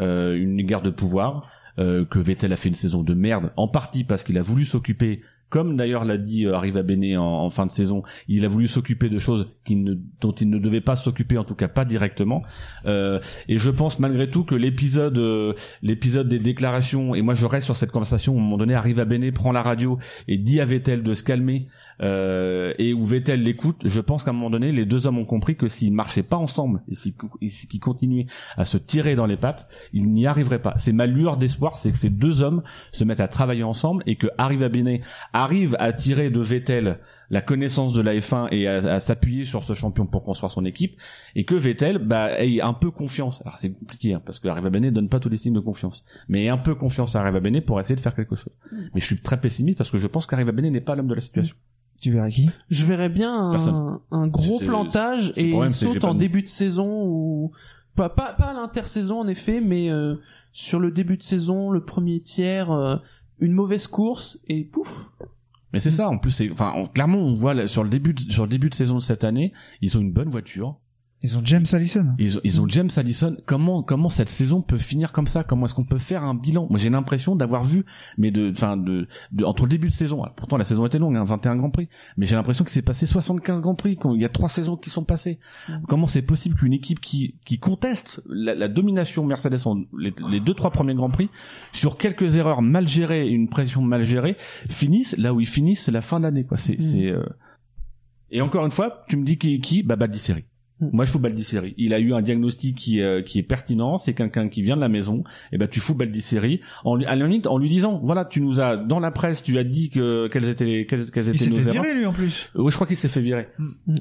euh, 0.00 0.34
une 0.36 0.60
guerre 0.62 0.82
de 0.82 0.90
pouvoir. 0.90 1.50
euh, 1.78 2.06
que 2.06 2.18
Vettel 2.18 2.54
a 2.54 2.56
fait 2.56 2.70
une 2.70 2.74
saison 2.74 3.02
de 3.02 3.12
merde, 3.12 3.52
en 3.58 3.68
partie 3.68 4.02
parce 4.02 4.24
qu'il 4.24 4.38
a 4.38 4.42
voulu 4.42 4.64
s'occuper, 4.64 5.20
comme 5.48 5.76
d'ailleurs 5.76 6.04
l'a 6.04 6.18
dit 6.18 6.44
euh, 6.44 6.54
Arriva 6.54 6.82
Bene 6.82 7.16
en, 7.16 7.44
en 7.44 7.50
fin 7.50 7.66
de 7.66 7.70
saison, 7.70 8.02
il 8.28 8.44
a 8.44 8.48
voulu 8.48 8.66
s'occuper 8.66 9.08
de 9.08 9.18
choses 9.18 9.48
ne, 9.68 9.94
dont 10.20 10.32
il 10.32 10.50
ne 10.50 10.58
devait 10.58 10.80
pas 10.80 10.96
s'occuper, 10.96 11.38
en 11.38 11.44
tout 11.44 11.54
cas 11.54 11.68
pas 11.68 11.84
directement. 11.84 12.42
Euh, 12.86 13.20
et 13.48 13.58
je 13.58 13.70
pense 13.70 13.98
malgré 13.98 14.30
tout 14.30 14.44
que 14.44 14.54
l'épisode, 14.54 15.18
euh, 15.18 15.54
l'épisode 15.82 16.28
des 16.28 16.38
déclarations, 16.38 17.14
et 17.14 17.22
moi 17.22 17.34
je 17.34 17.46
reste 17.46 17.64
sur 17.64 17.76
cette 17.76 17.90
conversation, 17.90 18.34
où 18.34 18.36
à 18.36 18.40
un 18.40 18.44
moment 18.44 18.58
donné 18.58 18.74
Arriva 18.74 19.04
Bene 19.04 19.30
prend 19.32 19.52
la 19.52 19.62
radio 19.62 19.98
et 20.28 20.38
dit 20.38 20.60
à 20.60 20.64
Vettel 20.64 21.02
de 21.02 21.14
se 21.14 21.22
calmer, 21.22 21.66
euh, 22.02 22.74
et 22.78 22.92
où 22.92 23.04
Vettel 23.04 23.42
l'écoute, 23.42 23.82
je 23.86 24.00
pense 24.00 24.24
qu'à 24.24 24.30
un 24.30 24.34
moment 24.34 24.50
donné, 24.50 24.72
les 24.72 24.84
deux 24.84 25.06
hommes 25.06 25.18
ont 25.18 25.24
compris 25.24 25.56
que 25.56 25.68
s'ils 25.68 25.92
marchaient 25.92 26.22
pas 26.22 26.36
ensemble 26.36 26.82
et 26.88 26.94
s'ils 26.94 27.80
continuaient 27.80 28.26
à 28.56 28.64
se 28.64 28.78
tirer 28.78 29.14
dans 29.14 29.26
les 29.26 29.36
pattes, 29.36 29.68
ils 29.92 30.10
n'y 30.10 30.26
arriveraient 30.26 30.62
pas. 30.62 30.74
C'est 30.78 30.92
ma 30.92 31.06
lueur 31.06 31.36
d'espoir, 31.36 31.78
c'est 31.78 31.90
que 31.90 31.98
ces 31.98 32.10
deux 32.10 32.42
hommes 32.42 32.62
se 32.92 33.04
mettent 33.04 33.20
à 33.20 33.28
travailler 33.28 33.62
ensemble 33.62 34.02
et 34.06 34.16
que 34.16 34.28
Arriva 34.38 34.68
Bene 34.68 34.98
arrive 35.32 35.76
à 35.78 35.92
tirer 35.92 36.30
de 36.30 36.40
Vettel 36.40 36.98
la 37.30 37.40
connaissance 37.40 37.92
de 37.92 38.02
la 38.02 38.14
F1 38.14 38.48
et 38.52 38.68
à, 38.68 38.76
à 38.76 39.00
s'appuyer 39.00 39.44
sur 39.44 39.64
ce 39.64 39.74
champion 39.74 40.06
pour 40.06 40.22
construire 40.22 40.50
son 40.50 40.64
équipe 40.64 40.96
et 41.34 41.44
que 41.44 41.54
Vettel 41.54 41.98
bah, 41.98 42.40
ait 42.40 42.60
un 42.60 42.72
peu 42.74 42.90
confiance. 42.90 43.42
Alors 43.44 43.58
c'est 43.58 43.70
compliqué 43.70 44.14
hein, 44.14 44.22
parce 44.24 44.38
que 44.38 44.48
Arriva 44.48 44.70
Bene 44.70 44.90
donne 44.90 45.08
pas 45.08 45.18
tous 45.18 45.28
les 45.28 45.36
signes 45.36 45.54
de 45.54 45.60
confiance, 45.60 46.04
mais 46.28 46.44
ait 46.44 46.48
un 46.50 46.58
peu 46.58 46.74
confiance 46.74 47.16
à 47.16 47.20
Arriva 47.20 47.40
Bene 47.40 47.60
pour 47.62 47.80
essayer 47.80 47.96
de 47.96 48.00
faire 48.00 48.14
quelque 48.14 48.36
chose. 48.36 48.52
Mais 48.94 49.00
je 49.00 49.06
suis 49.06 49.20
très 49.20 49.40
pessimiste 49.40 49.78
parce 49.78 49.90
que 49.90 49.98
je 49.98 50.06
pense 50.06 50.26
qu'Arriva 50.26 50.52
Bene 50.52 50.70
n'est 50.70 50.80
pas 50.80 50.94
l'homme 50.94 51.08
de 51.08 51.14
la 51.14 51.20
situation. 51.20 51.56
Tu 52.06 52.12
verrais 52.12 52.30
qui? 52.30 52.48
Je 52.70 52.86
verrais 52.86 53.08
bien 53.08 53.32
un, 54.12 54.26
gros 54.28 54.60
plantage 54.60 55.32
et 55.36 55.50
j'ai 55.50 55.68
saute 55.70 56.04
en 56.04 56.14
de- 56.14 56.20
début 56.20 56.42
de 56.42 56.48
saison 56.48 57.02
ou 57.04 57.50
pas 57.96 58.08
pas, 58.08 58.32
pas 58.34 58.44
à 58.44 58.54
l'intersaison 58.54 59.18
en 59.18 59.26
effet, 59.26 59.60
mais 59.60 59.90
euh, 59.90 60.14
sur 60.52 60.78
le 60.78 60.92
début 60.92 61.16
de 61.16 61.24
saison, 61.24 61.72
le 61.72 61.84
premier 61.84 62.20
tiers, 62.20 62.70
euh, 62.70 62.94
une 63.40 63.50
mauvaise 63.50 63.88
course 63.88 64.38
et 64.46 64.62
pouf. 64.62 65.10
Mais 65.72 65.80
c'est 65.80 65.90
ça, 65.90 66.08
en 66.08 66.18
plus, 66.18 66.30
c'est, 66.30 66.48
enfin, 66.52 66.74
on- 66.76 66.86
clairement, 66.86 67.18
on 67.18 67.34
voit 67.34 67.54
là, 67.54 67.66
sur 67.66 67.82
le 67.82 67.90
début, 67.90 68.14
de, 68.14 68.20
sur 68.20 68.44
le 68.44 68.48
début 68.50 68.70
de 68.70 68.74
saison 68.76 68.94
de 68.94 69.00
cette 69.02 69.24
année, 69.24 69.52
ils 69.82 69.98
ont 69.98 70.00
une 70.00 70.12
bonne 70.12 70.30
voiture. 70.30 70.78
Ils 71.22 71.38
ont 71.38 71.40
James 71.44 71.64
Allison. 71.72 72.14
Ils 72.18 72.36
ont, 72.36 72.40
ils 72.44 72.60
ont 72.60 72.68
James 72.68 72.90
Allison. 72.96 73.36
Comment, 73.46 73.82
comment 73.82 74.10
cette 74.10 74.28
saison 74.28 74.60
peut 74.60 74.76
finir 74.76 75.12
comme 75.12 75.26
ça? 75.26 75.44
Comment 75.44 75.64
est-ce 75.64 75.74
qu'on 75.74 75.84
peut 75.84 75.98
faire 75.98 76.22
un 76.22 76.34
bilan? 76.34 76.66
Moi, 76.68 76.78
j'ai 76.78 76.90
l'impression 76.90 77.34
d'avoir 77.34 77.64
vu, 77.64 77.84
mais 78.18 78.30
de, 78.30 78.50
enfin, 78.50 78.76
de, 78.76 79.08
de, 79.32 79.44
entre 79.44 79.62
le 79.62 79.70
début 79.70 79.88
de 79.88 79.92
saison, 79.92 80.22
alors, 80.22 80.34
pourtant 80.34 80.58
la 80.58 80.64
saison 80.64 80.84
était 80.84 80.98
longue, 80.98 81.16
hein, 81.16 81.24
21 81.24 81.56
grands 81.56 81.70
prix, 81.70 81.88
mais 82.18 82.26
j'ai 82.26 82.36
l'impression 82.36 82.64
que 82.64 82.70
c'est 82.70 82.82
passé 82.82 83.06
75 83.06 83.62
grands 83.62 83.74
prix. 83.74 83.96
qu'il 83.96 84.20
y 84.20 84.24
a 84.26 84.28
trois 84.28 84.50
saisons 84.50 84.76
qui 84.76 84.90
sont 84.90 85.04
passées. 85.04 85.38
Comment 85.88 86.06
c'est 86.06 86.22
possible 86.22 86.54
qu'une 86.54 86.74
équipe 86.74 87.00
qui, 87.00 87.36
qui 87.46 87.58
conteste 87.58 88.20
la, 88.28 88.54
la 88.54 88.68
domination 88.68 89.24
Mercedes 89.24 89.66
en 89.66 89.82
les, 89.98 90.14
les 90.30 90.40
deux 90.40 90.54
trois 90.54 90.70
premiers 90.70 90.94
grands 90.94 91.10
prix 91.10 91.30
sur 91.72 91.96
quelques 91.96 92.36
erreurs 92.36 92.62
mal 92.62 92.86
gérées 92.86 93.26
et 93.26 93.30
une 93.30 93.48
pression 93.48 93.80
mal 93.80 94.04
gérée 94.04 94.36
finissent 94.68 95.16
là 95.16 95.32
où 95.32 95.40
ils 95.40 95.46
finissent 95.46 95.88
la 95.88 96.02
fin 96.02 96.20
d'année 96.20 96.44
quoi. 96.44 96.58
C'est, 96.58 96.80
c'est 96.80 97.06
euh, 97.06 97.24
et 98.30 98.40
encore 98.40 98.64
une 98.64 98.70
fois, 98.70 99.04
tu 99.08 99.16
me 99.16 99.24
dis 99.24 99.38
qui, 99.38 99.60
qui? 99.60 99.82
Bah 99.82 99.96
Baldisseri. 99.96 100.44
Moi, 100.80 101.06
je 101.06 101.10
fous 101.10 101.18
Baldisseri. 101.18 101.74
Il 101.78 101.94
a 101.94 101.98
eu 102.00 102.12
un 102.12 102.20
diagnostic 102.20 102.76
qui, 102.76 103.00
euh, 103.00 103.22
qui 103.22 103.38
est 103.38 103.42
pertinent. 103.42 103.96
C'est 103.96 104.12
quelqu'un 104.12 104.48
qui 104.50 104.60
vient 104.60 104.76
de 104.76 104.82
la 104.82 104.90
maison. 104.90 105.24
Et 105.50 105.56
ben, 105.56 105.66
tu 105.68 105.80
fous 105.80 105.94
Baldisseri 105.94 106.60
en, 106.84 106.96
lui- 106.96 107.06
à 107.06 107.16
la 107.16 107.24
limite, 107.26 107.46
en 107.46 107.56
lui 107.56 107.70
disant, 107.70 107.98
voilà, 108.04 108.26
tu 108.26 108.42
nous 108.42 108.60
as 108.60 108.76
dans 108.76 109.00
la 109.00 109.10
presse, 109.10 109.42
tu 109.42 109.56
as 109.56 109.64
dit 109.64 109.88
que 109.88 110.28
quelles 110.28 110.48
étaient 110.50 110.66
les, 110.66 110.86
quelles, 110.86 111.10
quelles 111.10 111.24
Il 111.24 111.28
étaient 111.30 111.38
s'est 111.38 111.50
nos 111.50 111.56
fait 111.56 111.62
erreurs. 111.70 111.82
virer 111.82 111.94
lui 111.94 112.04
en 112.04 112.12
plus. 112.12 112.50
Oui, 112.54 112.70
je 112.70 112.74
crois 112.74 112.86
qu'il 112.86 112.96
s'est 112.98 113.08
fait 113.08 113.22
virer. 113.22 113.48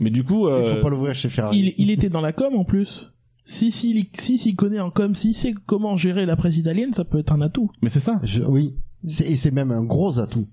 Mais 0.01 0.09
du 0.09 0.23
coup, 0.25 0.47
euh, 0.47 0.63
Il 0.65 0.75
faut 0.75 0.81
pas 0.81 0.89
l'ouvrir 0.89 1.15
chez 1.15 1.29
Ferrari. 1.29 1.57
Il, 1.59 1.73
il 1.77 1.91
était 1.91 2.09
dans 2.09 2.21
la 2.21 2.33
com 2.33 2.53
en 2.55 2.65
plus. 2.65 3.11
Si 3.45 3.71
si 3.71 3.91
il- 3.91 4.07
si 4.13 4.37
s'il 4.37 4.55
connaît 4.57 4.79
en 4.81 4.89
com, 4.91 5.15
si 5.15 5.33
sait 5.33 5.53
comment 5.67 5.95
gérer 5.95 6.25
la 6.25 6.35
presse 6.35 6.57
italienne, 6.57 6.91
ça 6.93 7.05
peut 7.05 7.19
être 7.19 7.31
un 7.31 7.39
atout. 7.41 7.71
Mais 7.81 7.89
c'est 7.89 7.99
ça. 8.01 8.19
Je- 8.23 8.43
oui. 8.43 8.73
Et 9.23 9.35
c'est 9.37 9.51
même 9.51 9.71
un 9.71 9.83
gros 9.83 10.19
atout. 10.19 10.47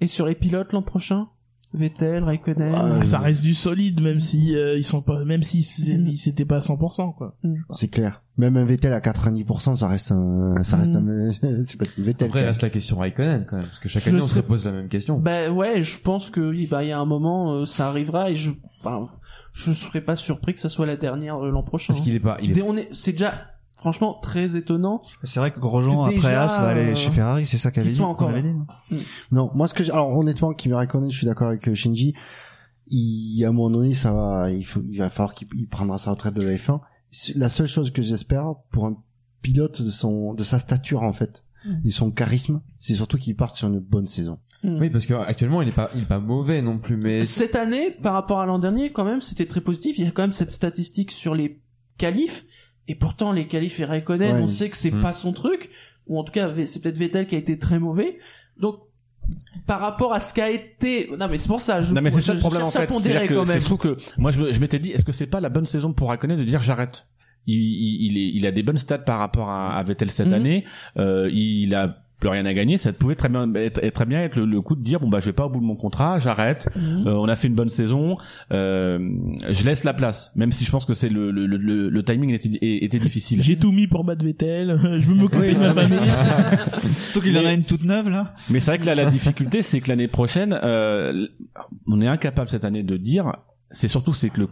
Et 0.00 0.06
sur 0.06 0.26
les 0.26 0.34
pilotes 0.34 0.72
l'an 0.72 0.82
prochain, 0.82 1.28
Vettel, 1.76 2.24
Raikkonen. 2.24 2.74
Ah, 2.74 3.04
ça 3.04 3.18
reste 3.18 3.42
du 3.42 3.54
solide 3.54 4.02
même 4.02 4.20
si 4.20 4.56
euh, 4.56 4.76
ils 4.76 4.84
sont 4.84 5.02
pas 5.02 5.24
même 5.24 5.42
si 5.42 5.62
c'était 5.62 6.44
pas 6.44 6.56
à 6.56 6.60
100% 6.60 7.14
quoi. 7.14 7.36
C'est 7.72 7.88
clair. 7.88 8.22
Même 8.38 8.56
un 8.56 8.64
Vettel 8.64 8.92
à 8.92 9.00
90%, 9.00 9.76
ça 9.76 9.88
reste 9.88 10.12
un, 10.12 10.62
ça 10.62 10.76
reste 10.76 10.96
un, 10.96 11.30
c'est 11.62 11.78
pas 11.78 11.84
si 11.84 12.02
Vettel. 12.02 12.28
Après, 12.28 12.44
reste 12.44 12.62
la 12.62 12.70
question 12.70 12.98
Raikkonen 12.98 13.46
quand 13.46 13.56
même, 13.56 13.66
parce 13.66 13.78
que 13.78 13.88
chaque 13.88 14.02
Je 14.02 14.10
année 14.10 14.20
on 14.20 14.26
se 14.26 14.40
pose 14.40 14.64
la 14.64 14.72
même 14.72 14.88
question. 14.88 15.18
Bah 15.18 15.50
ouais, 15.50 15.82
je 15.82 15.98
pense 15.98 16.30
que 16.30 16.40
oui, 16.40 16.66
bah 16.66 16.84
il 16.84 16.88
y 16.88 16.92
a 16.92 16.98
un 16.98 17.06
moment, 17.06 17.54
euh, 17.54 17.66
ça 17.66 17.88
arrivera 17.88 18.30
et 18.30 18.36
je, 18.36 18.50
enfin, 18.80 19.06
je 19.52 19.72
serais 19.72 20.02
pas 20.02 20.16
surpris 20.16 20.54
que 20.54 20.60
ça 20.60 20.68
soit 20.68 20.86
la 20.86 20.96
dernière 20.96 21.42
euh, 21.42 21.50
l'an 21.50 21.62
prochain. 21.62 21.92
Parce 21.92 22.04
qu'il 22.04 22.14
est 22.14 22.20
pas, 22.20 22.36
il 22.42 22.58
est 22.58 22.62
on 22.62 22.76
est, 22.76 22.88
c'est 22.92 23.12
déjà 23.12 23.55
franchement 23.76 24.18
très 24.20 24.56
étonnant. 24.56 25.02
C'est 25.22 25.38
vrai 25.40 25.52
que 25.52 25.60
Grosjean 25.60 26.04
Que 26.08 26.16
après 26.16 26.28
déjà, 26.28 26.44
As 26.44 26.58
va 26.58 26.68
aller 26.68 26.90
euh, 26.90 26.94
chez 26.94 27.10
Ferrari, 27.10 27.46
c'est 27.46 27.58
ça 27.58 27.70
qu'ils 27.70 27.84
dit. 27.84 28.00
encore 28.00 28.30
avait 28.30 28.42
dit, 28.42 28.48
non 28.52 28.66
Non, 29.30 29.50
moi 29.54 29.68
ce 29.68 29.74
que 29.74 29.84
j'ai, 29.84 29.92
alors 29.92 30.16
honnêtement, 30.16 30.52
Kimi 30.54 30.74
Raikkonen, 30.74 31.10
je 31.10 31.16
suis 31.16 31.26
d'accord 31.26 31.48
avec 31.48 31.68
euh, 31.68 31.74
Shinji. 31.74 32.14
Il, 32.88 33.44
à 33.44 33.48
un 33.48 33.52
moment 33.52 33.70
donné, 33.70 33.94
ça 33.94 34.12
va, 34.12 34.50
il 34.50 34.64
faut, 34.64 34.80
il 34.88 34.98
va 34.98 35.10
falloir 35.10 35.34
qu'il 35.34 35.48
il 35.54 35.68
prendra 35.68 35.98
sa 35.98 36.10
retraite 36.10 36.34
de 36.34 36.42
la 36.42 36.54
F1. 36.54 36.80
C'est 37.10 37.34
La 37.36 37.48
seule 37.48 37.66
chose 37.66 37.90
que 37.90 38.02
j'espère 38.02 38.54
pour 38.70 38.86
un 38.86 38.96
pilote 39.42 39.82
de 39.82 39.90
son, 39.90 40.34
de 40.34 40.44
sa 40.44 40.58
stature 40.58 41.02
en 41.02 41.12
fait, 41.12 41.44
Mm. 41.66 41.80
et 41.84 41.90
son 41.90 42.10
charisme, 42.10 42.62
c'est 42.78 42.94
surtout 42.94 43.18
qu'il 43.18 43.34
parte 43.34 43.54
sur 43.54 43.68
une 43.68 43.80
bonne 43.80 44.06
saison. 44.06 44.38
Oui, 44.64 44.90
parce 44.90 45.06
que 45.06 45.14
actuellement 45.14 45.62
il 45.62 45.68
est 45.68 45.72
pas, 45.72 45.90
il 45.94 46.02
est 46.02 46.06
pas 46.06 46.18
mauvais 46.18 46.60
non 46.60 46.78
plus, 46.78 46.96
mais 46.96 47.22
Cette 47.24 47.54
année, 47.54 47.90
par 47.90 48.14
rapport 48.14 48.40
à 48.40 48.46
l'an 48.46 48.58
dernier, 48.58 48.90
quand 48.90 49.04
même, 49.04 49.20
c'était 49.20 49.46
très 49.46 49.60
positif. 49.60 49.98
Il 49.98 50.04
y 50.04 50.08
a 50.08 50.10
quand 50.10 50.22
même 50.22 50.32
cette 50.32 50.50
statistique 50.50 51.12
sur 51.12 51.34
les 51.34 51.60
qualifs. 51.98 52.44
Et 52.88 52.94
pourtant, 52.94 53.32
les 53.32 53.46
qualifs 53.46 53.80
et 53.80 53.84
Raikkonen, 53.84 54.36
Ouais, 54.36 54.42
on 54.42 54.46
sait 54.46 54.68
que 54.70 54.76
c'est 54.76 54.90
Mm. 54.92 55.00
pas 55.00 55.12
son 55.12 55.32
truc. 55.32 55.70
ou 56.08 56.20
en 56.20 56.22
tout 56.24 56.32
cas 56.32 56.48
c'est 56.66 56.80
peut-être 56.80 56.98
Vettel 56.98 57.26
qui 57.26 57.34
a 57.34 57.38
été 57.38 57.58
très 57.58 57.80
mauvais. 57.80 58.18
Donc 58.58 58.76
par 59.66 59.80
rapport 59.80 60.14
à 60.14 60.20
ce 60.20 60.32
qu'a 60.32 60.50
été, 60.50 61.10
non 61.18 61.26
mais 61.28 61.36
c'est 61.36 61.48
pour 61.48 61.60
ça. 61.60 61.82
Je, 61.82 61.92
non 61.92 62.00
mais 62.00 62.12
c'est 62.12 62.20
je- 62.20 62.26
ça 62.26 62.32
le 62.32 62.38
je 62.38 62.42
problème 62.42 62.62
en 62.62 62.70
fait. 62.70 62.86
C'est-à-dire 63.00 63.26
que 63.28 63.34
quand 63.34 63.44
c'est- 63.44 63.58
trouve 63.58 63.78
que 63.78 63.96
moi 64.16 64.30
je, 64.30 64.52
je 64.52 64.60
m'étais 64.60 64.78
dit 64.78 64.92
est-ce 64.92 65.04
que 65.04 65.10
c'est 65.10 65.26
pas 65.26 65.40
la 65.40 65.48
bonne 65.48 65.66
saison 65.66 65.92
pour 65.92 66.10
Raikkonen 66.10 66.38
de 66.38 66.44
dire 66.44 66.62
j'arrête? 66.62 67.06
Il, 67.48 67.56
il, 67.58 68.06
il, 68.12 68.18
est- 68.18 68.30
il 68.36 68.46
a 68.46 68.52
des 68.52 68.62
bonnes 68.62 68.76
stats 68.78 68.98
par 68.98 69.18
rapport 69.18 69.48
à, 69.50 69.76
à 69.76 69.82
Vettel 69.82 70.12
cette 70.12 70.28
Mhm. 70.28 70.32
année. 70.34 70.64
Euh, 70.96 71.28
il 71.32 71.74
a 71.74 72.04
plus 72.20 72.28
rien 72.30 72.46
à 72.46 72.54
gagner. 72.54 72.78
Ça 72.78 72.92
pouvait 72.92 73.14
très 73.14 73.28
bien 73.28 73.52
être, 73.54 73.78
être- 73.82 73.92
très 73.94 74.06
bien 74.06 74.22
être 74.22 74.36
le, 74.36 74.46
le 74.46 74.60
coup 74.62 74.74
de 74.74 74.82
dire 74.82 75.00
bon 75.00 75.08
bah 75.08 75.20
je 75.20 75.26
vais 75.26 75.32
pas 75.32 75.46
au 75.46 75.50
bout 75.50 75.60
de 75.60 75.64
mon 75.66 75.76
contrat, 75.76 76.18
j'arrête. 76.18 76.68
Mhm. 76.76 77.06
Euh, 77.06 77.14
on 77.14 77.28
a 77.28 77.36
fait 77.36 77.48
une 77.48 77.54
bonne 77.54 77.68
saison. 77.70 78.16
Euh, 78.52 78.98
je 79.50 79.64
laisse 79.64 79.84
la 79.84 79.92
place, 79.94 80.32
même 80.34 80.52
si 80.52 80.64
je 80.64 80.70
pense 80.70 80.84
que 80.84 80.94
c'est 80.94 81.08
le, 81.08 81.30
le, 81.30 81.46
le, 81.46 81.88
le- 81.90 82.02
timing 82.04 82.30
était, 82.32 82.50
était 82.60 82.98
difficile. 82.98 83.42
J'ai 83.42 83.56
tout 83.56 83.72
mis 83.72 83.86
pour 83.86 84.04
battre 84.04 84.24
Vettel. 84.24 84.78
Je 85.00 85.06
veux 85.06 85.14
m'occuper 85.14 85.52
de 85.54 85.58
ma 85.58 85.72
famille. 85.74 85.98
Surtout 86.98 87.20
qu'il 87.20 87.36
en 87.38 87.44
a 87.44 87.52
une 87.52 87.64
toute 87.64 87.84
neuve 87.84 88.08
là. 88.08 88.34
Mais 88.50 88.60
c'est 88.60 88.70
vrai 88.70 88.78
que 88.78 88.86
là, 88.86 88.94
la 88.94 89.10
difficulté, 89.10 89.62
c'est 89.62 89.80
que 89.80 89.88
l'année 89.88 90.08
prochaine, 90.08 90.58
euh, 90.62 91.26
on 91.86 92.00
est 92.00 92.08
incapable 92.08 92.48
cette 92.48 92.64
année 92.64 92.82
de 92.82 92.96
dire. 92.96 93.32
C'est 93.70 93.88
surtout 93.88 94.14
c'est 94.14 94.30
que 94.30 94.40
le, 94.42 94.48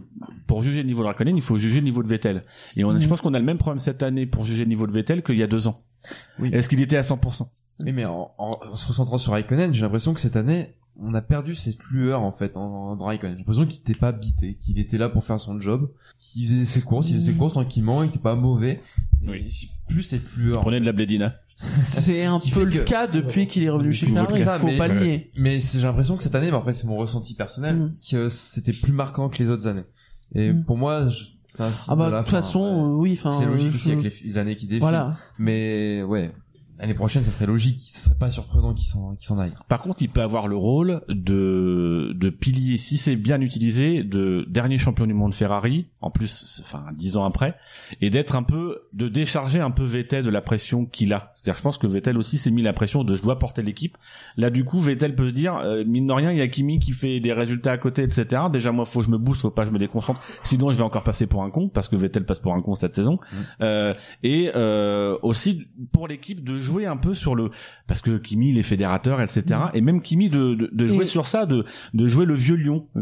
pour 0.47 0.61
juger 0.63 0.81
le 0.81 0.87
niveau 0.87 1.01
de 1.01 1.07
Raikkonen, 1.07 1.35
il 1.37 1.41
faut 1.41 1.57
juger 1.57 1.77
le 1.77 1.85
niveau 1.85 2.03
de 2.03 2.07
Vettel. 2.07 2.43
Et 2.75 2.83
on, 2.83 2.89
a- 2.89 2.99
je 2.99 3.07
pense 3.07 3.21
qu'on 3.21 3.33
a 3.33 3.39
le 3.39 3.45
même 3.45 3.57
problème 3.57 3.79
cette 3.79 4.03
année 4.03 4.25
pour 4.25 4.43
juger 4.43 4.63
le 4.63 4.69
niveau 4.69 4.87
de 4.87 4.91
Vettel 4.91 5.23
qu'il 5.23 5.37
y 5.37 5.43
a 5.43 5.47
deux 5.47 5.67
ans. 5.67 5.81
Est-ce 6.53 6.67
qu'il 6.69 6.81
était 6.81 6.97
à 6.97 7.01
100% 7.01 7.47
Oui, 7.79 7.91
mais 7.93 8.05
en, 8.05 8.31
en- 8.37 8.57
en 8.71 8.75
se 8.75 8.87
recentrant 8.87 9.17
sur 9.17 9.31
Raikkonen, 9.31 9.73
j'ai 9.73 9.81
l'impression 9.83 10.13
que 10.13 10.19
cette 10.19 10.35
année, 10.35 10.75
on 10.99 11.13
a 11.13 11.21
perdu 11.21 11.55
cette 11.55 11.81
lueur 11.91 12.21
en 12.23 12.31
fait 12.31 12.55
en, 12.57 12.61
en 12.93 12.97
Raikkonen. 12.97 13.35
J'ai 13.35 13.39
l'impression 13.39 13.65
qu'il 13.65 13.79
était 13.81 13.95
pas 13.95 14.11
bité, 14.11 14.55
qu'il 14.61 14.79
était 14.79 14.97
là 14.97 15.09
pour 15.09 15.23
faire 15.23 15.39
son 15.39 15.59
job, 15.61 15.89
qu'il 16.19 16.45
faisait 16.47 16.65
ses 16.65 16.81
courses, 16.81 17.09
il 17.09 17.15
faisait 17.15 17.31
ses 17.31 17.37
courses 17.37 17.53
tranquillement, 17.53 18.03
il 18.03 18.07
était 18.07 18.19
pas 18.19 18.35
mauvais. 18.35 18.81
J'ai 19.47 19.69
plus 19.89 20.03
cette 20.03 20.29
lueur. 20.35 20.61
Prenez 20.61 20.79
de 20.81 20.85
la 20.85 20.91
blédina. 20.91 21.35
C'est 21.55 22.25
un 22.25 22.39
peu 22.53 22.65
le 22.65 22.71
que- 22.71 22.83
cas 22.83 23.07
depuis 23.07 23.47
qu'il 23.47 23.63
est 23.63 23.69
revenu 23.69 23.91
chez 23.93 24.07
Ferrari. 24.07 24.43
Ça, 24.43 24.59
Faut 24.59 24.67
mais- 24.67 24.77
pas 24.77 24.87
le 24.87 24.99
nier. 24.99 25.31
Mais 25.37 25.59
c'est- 25.59 25.79
j'ai 25.79 25.85
l'impression 25.87 26.17
que 26.17 26.23
cette 26.23 26.35
année, 26.35 26.51
mais 26.51 26.57
après 26.57 26.73
c'est 26.73 26.85
mon 26.85 26.97
ressenti 26.97 27.33
personnel, 27.33 27.75
Mm. 27.77 27.93
que 28.11 28.29
c'était 28.29 28.73
plus 28.73 28.91
marquant 28.91 29.29
que 29.29 29.37
les 29.41 29.49
autres 29.49 29.67
années. 29.67 29.85
Et 30.33 30.51
Mm. 30.51 30.63
pour 30.65 30.77
moi, 30.77 31.07
je- 31.07 31.23
Ah 31.57 31.95
bah 31.95 32.11
de 32.11 32.17
toute 32.17 32.27
façon, 32.27 32.59
ouais. 32.59 32.67
euh, 32.67 32.95
oui. 32.97 33.13
Enfin, 33.17 33.29
c'est 33.29 33.45
logique 33.45 33.69
je- 33.71 33.75
aussi 33.77 33.91
avec 33.93 34.03
les, 34.03 34.13
les 34.27 34.37
années 34.37 34.55
qui 34.57 34.65
défilent. 34.65 34.81
Voilà. 34.81 35.13
Mais 35.39 36.03
ouais, 36.03 36.31
l'année 36.79 36.93
prochaine, 36.93 37.23
ça 37.23 37.31
serait 37.31 37.45
logique, 37.45 37.79
ce 37.79 38.01
serait 38.01 38.15
pas 38.15 38.29
surprenant 38.29 38.73
qu'il 38.73 38.87
s'en 38.87 39.13
qu'il 39.13 39.25
s'en 39.25 39.39
aille. 39.39 39.53
Par 39.67 39.81
contre, 39.81 40.01
il 40.01 40.09
peut 40.09 40.21
avoir 40.21 40.47
le 40.47 40.55
rôle 40.55 41.01
de, 41.07 42.11
de 42.15 42.29
pilier, 42.29 42.77
si 42.77 42.97
c'est 42.97 43.15
bien 43.15 43.41
utilisé, 43.41 44.03
de 44.03 44.45
dernier 44.49 44.77
champion 44.77 45.05
du 45.07 45.13
monde 45.13 45.33
Ferrari, 45.33 45.87
en 46.01 46.11
plus, 46.11 46.61
enfin, 46.63 46.85
dix 46.93 47.17
ans 47.17 47.25
après, 47.25 47.55
et 48.01 48.09
d'être 48.09 48.35
un 48.35 48.43
peu, 48.43 48.81
de 48.93 49.07
décharger 49.07 49.59
un 49.59 49.71
peu 49.71 49.83
Vettel 49.83 50.23
de 50.23 50.29
la 50.29 50.41
pression 50.41 50.85
qu'il 50.85 51.13
a. 51.13 51.31
C'est-à-dire, 51.33 51.57
je 51.57 51.61
pense 51.61 51.77
que 51.77 51.87
Vettel 51.87 52.17
aussi 52.17 52.37
s'est 52.37 52.51
mis 52.51 52.61
la 52.61 52.73
pression 52.73 53.03
de 53.03 53.15
je 53.15 53.23
dois 53.23 53.39
porter 53.39 53.61
l'équipe. 53.63 53.97
Là, 54.37 54.49
du 54.49 54.65
coup, 54.65 54.79
Vettel 54.79 55.15
peut 55.15 55.29
se 55.29 55.33
dire, 55.33 55.55
euh, 55.57 55.83
mine 55.85 56.07
de 56.07 56.13
rien, 56.13 56.31
il 56.31 56.37
y 56.37 56.41
a 56.41 56.47
Kimi 56.47 56.79
qui 56.79 56.91
fait 56.91 57.19
des 57.19 57.33
résultats 57.33 57.71
à 57.71 57.77
côté, 57.77 58.03
etc. 58.03 58.43
Déjà, 58.51 58.71
moi, 58.71 58.85
faut 58.85 58.99
que 58.99 59.05
je 59.05 59.11
me 59.11 59.17
booste, 59.17 59.41
faut 59.41 59.51
pas 59.51 59.63
que 59.63 59.69
je 59.69 59.73
me 59.73 59.79
déconcentre. 59.79 60.21
Sinon, 60.43 60.71
je 60.71 60.77
vais 60.77 60.83
encore 60.83 61.03
passer 61.03 61.27
pour 61.27 61.43
un 61.43 61.49
con, 61.49 61.69
parce 61.69 61.87
que 61.87 61.95
Vettel 61.95 62.25
passe 62.25 62.39
pour 62.39 62.53
un 62.53 62.59
con 62.59 62.75
cette 62.75 62.93
saison. 62.93 63.19
Euh, 63.61 63.93
et 64.23 64.51
euh, 64.55 65.17
aussi 65.21 65.67
pour 65.91 66.07
l'équipe 66.07 66.43
de 66.43 66.59
jouer 66.65 66.85
un 66.85 66.97
peu 66.97 67.13
sur 67.13 67.35
le 67.35 67.51
parce 67.87 68.01
que 68.01 68.17
Kimi 68.17 68.49
il 68.49 68.57
est 68.57 68.63
fédérateur 68.63 69.21
etc 69.21 69.43
et 69.73 69.81
même 69.81 70.01
Kimi 70.01 70.29
de, 70.29 70.55
de, 70.55 70.69
de 70.71 70.87
jouer 70.87 71.03
Et- 71.03 71.07
sur 71.07 71.27
ça 71.27 71.45
de 71.45 71.63
de 71.93 72.07
jouer 72.07 72.25
le 72.25 72.33
vieux 72.33 72.55
lion 72.55 72.87
on, 72.95 72.99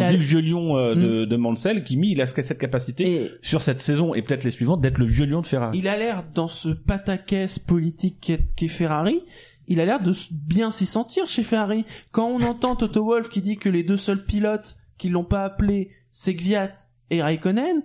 a- 0.00 0.10
dit 0.10 0.16
le 0.18 0.22
vieux 0.22 0.40
lion 0.40 0.76
euh, 0.76 0.94
de, 0.94 1.24
de 1.24 1.36
Mansell 1.36 1.82
Kimi 1.84 2.12
il 2.12 2.20
a 2.20 2.26
ce- 2.26 2.42
cette 2.42 2.58
capacité 2.58 3.30
sur 3.42 3.62
cette 3.62 3.80
saison 3.80 4.14
et 4.14 4.22
peut-être 4.22 4.44
les 4.44 4.50
suivantes 4.50 4.80
d'être 4.80 4.98
le 4.98 5.06
vieux 5.06 5.26
lion 5.26 5.40
de 5.40 5.46
Ferrari 5.46 5.78
Il 5.78 5.88
a 5.88 5.96
l'air 5.96 6.22
dans 6.34 6.48
ce 6.48 6.68
pataquès 6.68 7.58
politique 7.58 8.18
qu'est 8.20 8.54
qu'est 8.54 8.68
Ferrari. 8.68 9.20
Il 9.68 9.80
a 9.80 9.84
l'air 9.84 10.00
de 10.00 10.12
bien 10.30 10.70
s'y 10.70 10.86
sentir 10.86 11.26
chez 11.26 11.42
Ferrari. 11.42 11.84
Quand 12.12 12.28
on 12.28 12.40
entend 12.42 12.76
Toto 12.76 13.04
Wolff 13.04 13.28
qui 13.28 13.40
dit 13.40 13.56
que 13.56 13.68
les 13.68 13.82
deux 13.82 13.96
seuls 13.96 14.24
pilotes 14.24 14.76
qui 14.98 15.08
l'ont 15.08 15.24
pas 15.24 15.42
appelé, 15.44 15.90
c'est 16.12 16.34
Gviat 16.34 16.72
et 17.10 17.20
Raikkonen. 17.22 17.82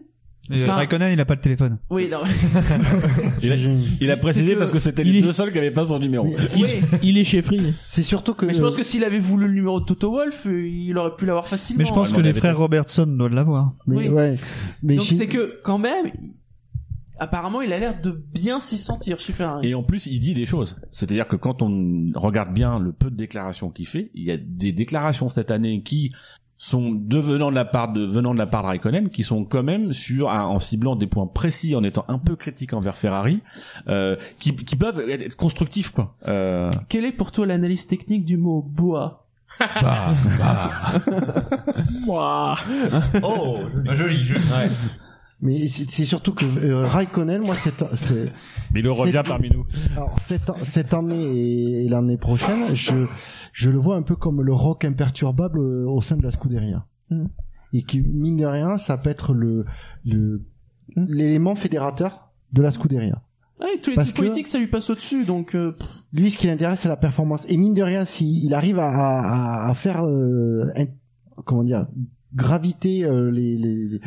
Mais 0.49 0.63
Enfin, 0.63 0.73
Raikkonen, 0.73 1.13
il 1.13 1.19
a 1.19 1.25
pas 1.25 1.35
le 1.35 1.41
téléphone. 1.41 1.77
Oui, 1.89 2.09
non. 2.11 2.19
il 3.41 3.51
a, 3.51 3.55
il 4.01 4.11
a 4.11 4.15
précisé 4.15 4.53
que- 4.53 4.59
parce 4.59 4.71
que 4.71 4.79
c'était 4.79 5.03
il 5.03 5.13
les 5.13 5.19
est- 5.19 5.21
deux 5.21 5.31
seuls 5.33 5.51
qui 5.51 5.57
avaient 5.57 5.71
pas 5.71 5.85
son 5.85 5.99
numéro 5.99 6.25
Oui. 6.27 6.81
Il 7.03 7.17
est 7.17 7.23
chez 7.23 7.41
Free. 7.41 7.73
C'est 7.85 8.03
surtout 8.03 8.33
que. 8.33 8.45
Mais 8.45 8.53
je 8.53 8.61
pense 8.61 8.75
que 8.75 8.83
s'il 8.83 9.03
avait 9.03 9.19
voulu 9.19 9.47
le 9.47 9.53
numéro 9.53 9.79
de 9.79 9.85
Toto 9.85 10.11
Wolff, 10.11 10.45
euh, 10.47 10.67
il 10.67 10.97
aurait 10.97 11.15
pu 11.15 11.25
l'avoir 11.25 11.47
facilement. 11.47 11.79
Mais 11.79 11.85
je 11.85 11.93
pense 11.93 12.11
que 12.11 12.21
les 12.21 12.33
frères 12.33 12.57
Robertson 12.57 13.05
doivent 13.05 13.33
l'avoir. 13.33 13.73
Mais 13.87 13.95
Oui. 13.97 14.07
ouais. 14.09 14.35
Mais 14.83 14.95
Donc 14.95 15.05
c'est 15.05 15.27
que 15.27 15.59
quand 15.63 15.77
même, 15.77 16.07
il- 16.19 16.33
apparemment, 17.19 17.61
il 17.61 17.71
a 17.71 17.77
l'air 17.77 18.01
de 18.01 18.11
bien 18.33 18.59
s'y 18.59 18.77
sentir 18.79 19.19
chez 19.19 19.31
Ferrari. 19.33 19.69
Et 19.69 19.75
en 19.75 19.83
plus, 19.83 20.07
il 20.07 20.19
dit 20.19 20.33
des 20.33 20.47
choses. 20.47 20.75
C'est-à-dire 20.91 21.27
que 21.27 21.35
quand 21.35 21.61
on 21.61 22.11
regarde 22.15 22.51
bien 22.53 22.79
le 22.79 22.91
peu 22.93 23.11
de 23.11 23.15
déclarations 23.15 23.69
qu'il 23.69 23.87
fait, 23.87 24.09
il 24.15 24.23
y 24.23 24.31
a 24.31 24.37
des 24.37 24.71
déclarations 24.71 25.29
cette 25.29 25.51
année 25.51 25.83
qui 25.83 26.09
sont 26.61 26.91
devenant 26.91 27.49
de 27.49 27.55
la 27.55 27.65
part 27.65 27.91
de 27.91 28.05
venant 28.05 28.35
de 28.35 28.37
la 28.37 28.45
part 28.45 28.61
de 28.61 28.67
Raikkonen 28.67 29.09
qui 29.09 29.23
sont 29.23 29.45
quand 29.45 29.63
même 29.63 29.93
sur 29.93 30.27
en 30.27 30.59
ciblant 30.59 30.95
des 30.95 31.07
points 31.07 31.25
précis 31.25 31.75
en 31.75 31.83
étant 31.83 32.05
un 32.07 32.19
peu 32.19 32.35
critique 32.35 32.73
envers 32.73 32.99
Ferrari 32.99 33.41
euh, 33.87 34.15
qui, 34.37 34.55
qui 34.55 34.75
peuvent 34.75 34.99
être 35.09 35.35
constructifs 35.35 35.89
quoi. 35.89 36.13
Euh... 36.27 36.69
Quelle 36.87 37.05
est 37.05 37.13
pour 37.13 37.31
toi 37.31 37.47
l'analyse 37.47 37.87
technique 37.87 38.25
du 38.25 38.37
mot 38.37 38.61
bois 38.61 39.25
bah, 39.59 40.13
Moi. 42.05 42.55
oh 43.23 43.57
joli. 43.93 44.23
Jeu 44.23 44.37
Mais 45.41 45.67
c'est 45.67 46.05
surtout 46.05 46.33
que 46.33 46.45
euh, 46.45 46.85
Raikkonen, 46.85 47.41
moi, 47.41 47.55
c'est, 47.55 47.73
c'est, 47.95 48.31
mais 48.73 48.81
il 48.81 48.87
revient 48.89 49.23
parmi 49.25 49.49
nous 49.49 49.65
alors, 49.95 50.15
cette, 50.19 50.51
cette 50.61 50.93
année 50.93 51.83
et 51.85 51.89
l'année 51.89 52.17
prochaine, 52.17 52.75
je, 52.75 53.05
je 53.51 53.69
le 53.71 53.79
vois 53.79 53.95
un 53.95 54.03
peu 54.03 54.15
comme 54.15 54.41
le 54.43 54.53
rock 54.53 54.85
imperturbable 54.85 55.59
euh, 55.59 55.85
au 55.89 55.99
sein 56.01 56.15
de 56.17 56.21
la 56.23 56.29
Scuderia. 56.31 56.85
Mm. 57.09 57.25
Et 57.73 57.81
qui, 57.83 58.01
mine 58.01 58.37
de 58.37 58.45
rien, 58.45 58.77
ça 58.77 58.97
peut 58.97 59.09
être 59.09 59.33
le, 59.33 59.65
le, 60.05 60.43
Mm. 60.95 61.05
l'élément 61.07 61.55
fédérateur 61.55 62.31
de 62.51 62.61
la 62.61 62.71
Scuderia. 62.71 63.21
Ouais, 63.61 63.79
tous 63.81 63.91
les 63.91 63.95
Parce 63.95 64.09
trucs 64.09 64.17
que- 64.17 64.21
politiques, 64.23 64.47
ça 64.49 64.59
lui 64.59 64.67
passe 64.67 64.89
au-dessus, 64.89 65.23
donc. 65.23 65.55
euh, 65.55 65.73
Lui, 66.11 66.29
ce 66.31 66.37
qui 66.37 66.47
l'intéresse, 66.47 66.81
c'est 66.81 66.89
la 66.89 66.97
performance. 66.97 67.45
Et 67.47 67.55
mine 67.55 67.73
de 67.73 67.81
rien, 67.81 68.03
s'il 68.03 68.53
arrive 68.53 68.77
à, 68.79 68.89
à, 68.89 69.69
à 69.69 69.73
faire, 69.73 70.05
euh, 70.05 70.65
comment 71.45 71.63
dire, 71.63 71.87
graviter 72.35 73.05
euh, 73.05 73.31
les, 73.31 73.55
les, 73.57 73.87
les, 73.87 73.99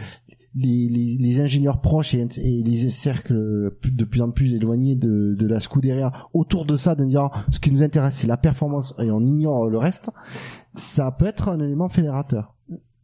les, 0.56 0.88
les 1.18 1.40
ingénieurs 1.40 1.80
proches 1.80 2.14
et, 2.14 2.26
les 2.38 2.88
cercles 2.88 3.72
de 3.84 4.04
plus 4.04 4.22
en 4.22 4.30
plus 4.30 4.52
éloignés 4.52 4.94
de, 4.94 5.34
de 5.34 5.46
la 5.46 5.60
Scuderia 5.60 6.12
autour 6.32 6.64
de 6.64 6.76
ça, 6.76 6.94
de 6.94 7.04
dire 7.04 7.30
ce 7.50 7.58
qui 7.58 7.70
nous 7.70 7.82
intéresse, 7.82 8.14
c'est 8.16 8.26
la 8.26 8.36
performance 8.36 8.94
et 8.98 9.10
on 9.10 9.20
ignore 9.20 9.68
le 9.68 9.78
reste, 9.78 10.10
ça 10.74 11.10
peut 11.10 11.26
être 11.26 11.48
un 11.48 11.60
élément 11.60 11.88
fédérateur, 11.88 12.54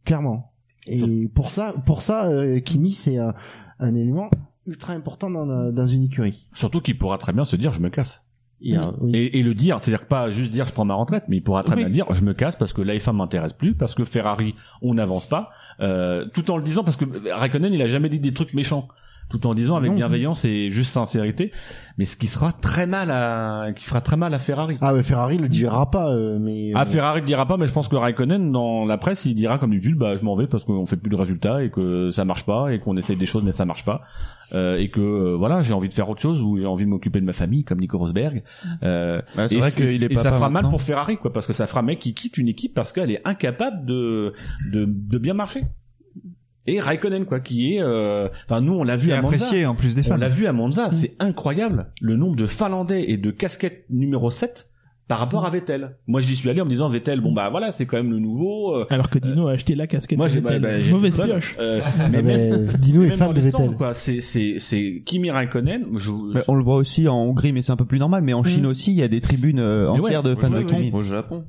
clairement. 0.05 0.53
Et 0.87 1.27
pour 1.27 1.51
ça, 1.51 1.73
pour 1.85 2.01
ça, 2.01 2.25
euh, 2.25 2.59
Kimi, 2.59 2.91
c'est 2.91 3.17
un, 3.17 3.95
élément 3.95 4.29
ultra 4.65 4.93
important 4.93 5.29
dans, 5.29 5.71
dans 5.71 5.85
une 5.85 6.03
écurie. 6.03 6.47
surtout 6.53 6.81
qu'il 6.81 6.97
pourra 6.97 7.17
très 7.17 7.33
bien 7.33 7.43
se 7.43 7.55
dire 7.55 7.73
je 7.73 7.81
me 7.81 7.89
casse 7.89 8.23
Et, 8.63 8.77
oui. 8.99 9.11
et, 9.15 9.39
et 9.39 9.43
le 9.43 9.53
dire, 9.55 9.79
c'est-à-dire 9.81 10.05
pas 10.07 10.29
juste 10.29 10.51
dire 10.51 10.65
je 10.67 10.71
prends 10.73 10.85
ma 10.85 10.93
retraite, 10.93 11.23
mais 11.27 11.37
il 11.37 11.41
pourra 11.41 11.63
très 11.63 11.75
Oui. 11.75 11.81
bien 11.85 11.89
dire 11.89 12.05
je 12.13 12.23
me 12.23 12.33
casse 12.33 12.55
parce 12.55 12.73
que 12.73 12.81
la 12.81 12.95
F1 12.95 13.13
m'intéresse 13.15 13.53
plus, 13.53 13.73
parce 13.73 13.95
que 13.95 14.03
Ferrari 14.05 14.53
on 14.81 14.93
n'avance 14.93 15.27
pas, 15.27 15.49
euh, 15.79 16.25
tout 16.33 16.51
en 16.51 16.57
le 16.57 16.63
disant 16.63 16.83
parce 16.83 16.97
que 16.97 17.05
Raikkonen 17.33 17.73
il 17.73 17.81
a 17.81 17.87
jamais 17.87 18.09
dit 18.09 18.19
des 18.19 18.33
trucs 18.33 18.53
méchants, 18.53 18.87
tout 19.31 19.47
en 19.47 19.55
disant 19.55 19.75
avec 19.77 19.91
Non. 19.91 19.97
bienveillance 19.97 20.45
et 20.45 20.69
juste 20.69 20.91
sincérité, 20.91 21.51
mais 21.97 22.05
ce 22.05 22.15
qui 22.17 22.27
sera 22.27 22.51
très 22.51 22.85
mal 22.85 23.09
à, 23.09 23.67
qui 23.75 23.83
fera 23.85 24.01
très 24.01 24.17
mal 24.17 24.33
à 24.33 24.39
Ferrari. 24.39 24.77
Ah 24.81 24.93
ouais, 24.93 25.01
Ferrari 25.03 25.37
le 25.37 25.49
dira 25.49 25.89
pas, 25.89 26.09
euh, 26.11 26.37
mais. 26.39 26.71
Ah, 26.75 26.81
euh, 26.81 26.85
Ferrari 26.85 27.21
le 27.21 27.25
dira 27.25 27.47
pas, 27.47 27.57
mais 27.57 27.65
je 27.67 27.71
pense 27.73 27.87
que 27.87 27.95
Raikkonen, 27.95 28.51
dans 28.51 28.85
la 28.85 28.97
presse, 28.97 29.25
il 29.25 29.33
dira 29.35 29.57
comme 29.57 29.71
d'habitude, 29.71 29.97
bah, 29.97 30.15
je 30.17 30.23
m'en 30.23 30.35
vais 30.35 30.47
parce 30.47 30.65
qu'on 30.65 30.85
fait 30.85 30.97
plus 30.97 31.09
de 31.09 31.15
résultats 31.15 31.63
et 31.63 31.69
que 31.71 32.11
ça 32.11 32.25
marche 32.25 32.45
pas 32.45 32.73
et 32.73 32.79
qu'on 32.79 32.95
essaye 32.97 33.17
des 33.17 33.25
choses 33.25 33.43
mais 33.43 33.51
ça 33.51 33.65
marche 33.65 33.85
pas. 33.85 34.01
Euh, 34.53 34.77
et 34.77 34.89
que, 34.89 34.99
euh, 34.99 35.35
voilà, 35.37 35.61
j'ai 35.63 35.73
envie 35.73 35.87
de 35.87 35.93
faire 35.93 36.09
autre 36.09 36.19
chose 36.19 36.41
ou 36.41 36.57
j'ai 36.57 36.65
envie 36.65 36.83
de 36.83 36.89
m'occuper 36.89 37.21
de 37.21 37.25
ma 37.25 37.31
famille 37.31 37.63
comme 37.63 37.79
Nico 37.79 37.97
Rosberg. 37.97 38.43
Euh, 38.83 39.21
Ouais, 39.37 39.47
c'est 39.47 39.55
et 39.55 39.59
vrai 39.59 39.71
qu'il 39.71 40.03
est 40.03 40.11
et 40.11 40.15
ça 40.15 40.31
fera 40.33 40.49
mal 40.49 40.67
pour 40.67 40.81
Ferrari, 40.81 41.15
quoi, 41.17 41.31
parce 41.31 41.47
que 41.47 41.53
ça 41.53 41.67
fera 41.67 41.79
un 41.79 41.83
mec 41.83 41.99
qui 41.99 42.13
quitte 42.13 42.37
une 42.37 42.49
équipe 42.49 42.73
parce 42.73 42.91
qu'elle 42.91 43.11
est 43.11 43.21
incapable 43.25 43.85
de, 43.85 44.33
de, 44.73 44.85
de 44.85 45.17
bien 45.17 45.33
marcher. 45.33 45.63
Et 46.67 46.79
Raikkonen, 46.79 47.25
quoi, 47.25 47.39
qui 47.39 47.73
est, 47.75 47.81
euh, 47.81 48.27
enfin, 48.45 48.61
nous, 48.61 48.73
on 48.73 48.83
l'a 48.83 48.95
vu 48.95 49.09
Et 49.09 49.13
à 49.13 49.21
Monza. 49.21 49.35
apprécié 49.35 49.65
en 49.65 49.73
plus 49.75 49.95
des 49.95 50.01
On 50.01 50.11
fans. 50.11 50.17
l'a 50.17 50.29
vu 50.29 50.45
à 50.45 50.53
Monza, 50.53 50.89
c'est 50.91 51.15
incroyable 51.19 51.87
le 52.01 52.15
nombre 52.15 52.35
de 52.35 52.45
Finlandais 52.45 53.05
et 53.09 53.17
de 53.17 53.31
casquettes 53.31 53.85
numéro 53.89 54.29
7 54.29 54.67
par 55.07 55.17
rapport 55.19 55.43
à 55.45 55.49
Vettel. 55.49 55.97
Moi, 56.07 56.21
j'y 56.21 56.35
suis 56.37 56.49
allé 56.49 56.61
en 56.61 56.65
me 56.65 56.69
disant 56.69 56.87
Vettel, 56.87 57.19
bon 57.19 57.33
bah 57.33 57.49
voilà, 57.49 57.71
c'est 57.73 57.85
quand 57.85 57.97
même 57.97 58.11
le 58.11 58.19
nouveau. 58.19 58.75
euh, 58.79 58.85
Alors 58.91 59.09
que 59.09 59.19
Dino 59.19 59.47
a 59.47 59.53
acheté 59.53 59.75
la 59.75 59.85
casquette. 59.87 60.17
moi, 60.17 60.27
de 60.29 60.33
j'ai 60.33 60.39
Vettel. 60.39 60.61
bah, 60.61 60.67
bah, 60.69 60.79
j'ai 60.79 60.91
Mauvaise 60.91 61.19
pioche. 61.19 61.55
Euh, 61.59 61.81
Ah 61.99 62.07
mais 62.09 62.21
même, 62.21 62.67
Dino 62.79 63.03
est 63.03 63.07
même 63.09 63.17
fan 63.17 63.33
de 63.33 63.41
stands, 63.41 63.63
Vettel. 63.63 63.75
quoi. 63.75 63.93
C'est 63.93 64.21
c'est 64.21 64.55
c'est 64.59 65.01
Kimi 65.05 65.29
Raikkonen. 65.31 65.85
Je, 65.97 66.11
Mais 66.33 66.41
on 66.47 66.53
le 66.55 66.63
voit 66.63 66.75
aussi 66.75 67.07
en 67.09 67.17
Hongrie, 67.17 67.51
mais 67.51 67.61
c'est 67.61 67.71
un 67.73 67.75
peu 67.75 67.83
plus 67.85 67.99
normal. 67.99 68.21
Mais 68.23 68.33
en 68.33 68.43
Chine 68.43 68.65
aussi, 68.67 68.91
il 68.91 68.97
y 68.99 69.03
a 69.03 69.07
des 69.09 69.19
tribunes 69.19 69.59
euh, 69.59 69.91
Mais 69.91 69.99
ouais, 69.99 70.05
entières 70.05 70.23
de 70.23 70.35
fans 70.35 70.49
de 70.49 70.61
Kimi. 70.61 70.91
Au 70.93 71.01
Japon, 71.01 71.43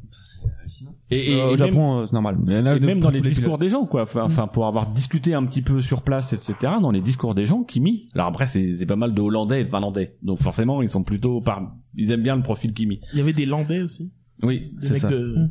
Et, 1.11 1.33
et- 1.33 1.41
Euh, 1.41 1.49
et 1.49 1.53
au 1.53 1.57
Japon, 1.57 1.99
euh, 2.01 2.07
c'est 2.07 2.13
normal. 2.13 2.39
Il 2.47 2.53
y 2.53 2.57
en 2.57 2.67
a 2.67 2.77
et 2.77 2.81
de- 2.81 2.87
même 2.87 3.01
dans 3.01 3.11
les 3.11 3.21
discours 3.21 3.59
des 3.59 3.69
gens, 3.69 3.85
quoi. 3.87 4.03
Enfin, 4.17 4.47
pour 4.47 4.67
avoir 4.67 4.91
discuté 4.93 5.35
un 5.35 5.45
petit 5.45 5.63
peu 5.63 5.81
sur 5.81 6.03
place, 6.03 6.33
etc. 6.33 6.55
Dans 6.81 6.91
les 6.91 7.01
discours 7.01 7.35
des 7.35 7.47
gens, 7.47 7.63
Kimi. 7.65 8.09
Alors 8.15 8.29
après, 8.29 8.47
c'est 8.47 8.77
c'est 8.77 8.87
pas 8.87 8.97
mal 8.97 9.15
de 9.15 9.21
Hollandais 9.21 9.61
et 9.61 9.65
de 9.65 9.69
Finlandais. 9.69 10.17
Donc 10.23 10.41
forcément, 10.41 10.83
ils 10.83 10.89
sont 10.89 11.03
plutôt 11.03 11.41
par, 11.41 11.75
ils 11.97 12.11
aiment 12.13 12.23
bien 12.23 12.37
le 12.37 12.43
profil 12.43 12.73
Kimi. 12.73 13.01
Il 13.13 13.19
y 13.19 13.23
avait 13.23 13.33
des 13.33 13.47
Landais 13.47 13.83
aussi. 13.83 14.11
Oui, 14.43 14.73
Des 14.81 14.87
c'est 14.87 14.93
mecs 14.95 15.03
ça. 15.03 15.09
de. 15.11 15.49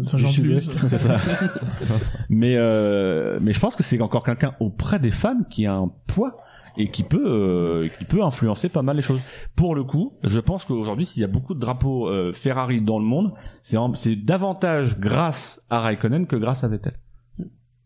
C'est 0.00 0.16
mais 2.30 2.54
euh, 2.56 3.38
mais 3.42 3.52
je 3.52 3.60
pense 3.60 3.76
que 3.76 3.82
c'est 3.82 4.00
encore 4.00 4.22
quelqu'un 4.24 4.54
auprès 4.60 4.98
des 4.98 5.10
fans 5.10 5.42
qui 5.50 5.66
a 5.66 5.74
un 5.74 5.90
poids 6.06 6.38
et 6.76 6.90
qui 6.90 7.02
peut 7.02 7.22
euh, 7.26 7.88
qui 7.98 8.04
peut 8.04 8.22
influencer 8.22 8.68
pas 8.68 8.82
mal 8.82 8.96
les 8.96 9.02
choses. 9.02 9.20
Pour 9.56 9.74
le 9.74 9.84
coup, 9.84 10.14
je 10.24 10.40
pense 10.40 10.64
qu'aujourd'hui, 10.64 11.04
s'il 11.06 11.20
y 11.20 11.24
a 11.24 11.28
beaucoup 11.28 11.54
de 11.54 11.60
drapeaux 11.60 12.08
euh, 12.08 12.32
Ferrari 12.32 12.80
dans 12.80 12.98
le 12.98 13.04
monde, 13.04 13.32
c'est 13.62 13.76
en- 13.76 13.94
c'est 13.94 14.16
davantage 14.16 14.98
grâce 14.98 15.60
à 15.70 15.80
Raikkonen 15.80 16.26
que 16.26 16.36
grâce 16.36 16.64
à 16.64 16.68
Vettel. 16.68 16.94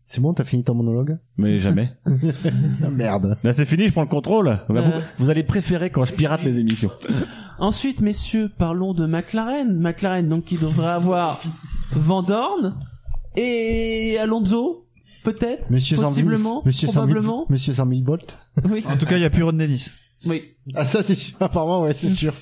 C'est 0.09 0.21
bon, 0.21 0.33
t'as 0.33 0.45
fini 0.45 0.63
ton 0.63 0.73
monologue? 0.73 1.17
Mais 1.37 1.57
jamais. 1.59 1.91
Merde. 2.91 3.37
Là, 3.43 3.51
c'est 3.51 3.65
fini, 3.65 3.87
je 3.87 3.91
prends 3.91 4.03
le 4.03 4.07
contrôle. 4.07 4.59
Vous, 4.69 4.77
Euh. 4.77 5.01
vous 5.17 5.29
allez 5.29 5.43
préférer 5.43 5.89
quand 5.89 6.05
je 6.05 6.13
pirate 6.13 6.43
les 6.43 6.59
émissions. 6.59 6.91
Ensuite, 7.59 7.99
messieurs, 7.99 8.49
parlons 8.57 8.93
de 8.93 9.05
McLaren. 9.05 9.77
McLaren, 9.77 10.29
donc, 10.29 10.45
qui 10.45 10.55
devrait 10.57 10.91
avoir 10.91 11.41
Van 11.91 12.23
Dorn 12.23 12.75
et 13.35 14.17
Alonso, 14.17 14.86
peut-être, 15.33 15.69
Monsieur 15.71 15.95
100 15.97 16.01
000 16.01 16.09
possiblement, 16.29 16.61
Monsieur 16.65 16.87
100 16.87 16.93
000 16.93 17.05
probablement. 17.05 17.45
Monsieur 17.49 17.73
100 17.73 17.87
000 17.89 18.01
volts. 18.03 18.37
Oui. 18.69 18.83
En 18.87 18.97
tout 18.97 19.05
cas, 19.05 19.17
il 19.17 19.21
y 19.21 19.25
a 19.25 19.29
plus 19.29 19.43
Ron 19.43 19.53
Dennis. 19.53 19.91
Oui. 20.25 20.55
Ah, 20.75 20.85
ça, 20.85 21.03
c'est 21.03 21.15
sûr. 21.15 21.35
Apparemment, 21.41 21.81
ouais, 21.83 21.93
c'est 21.93 22.09
sûr. 22.09 22.33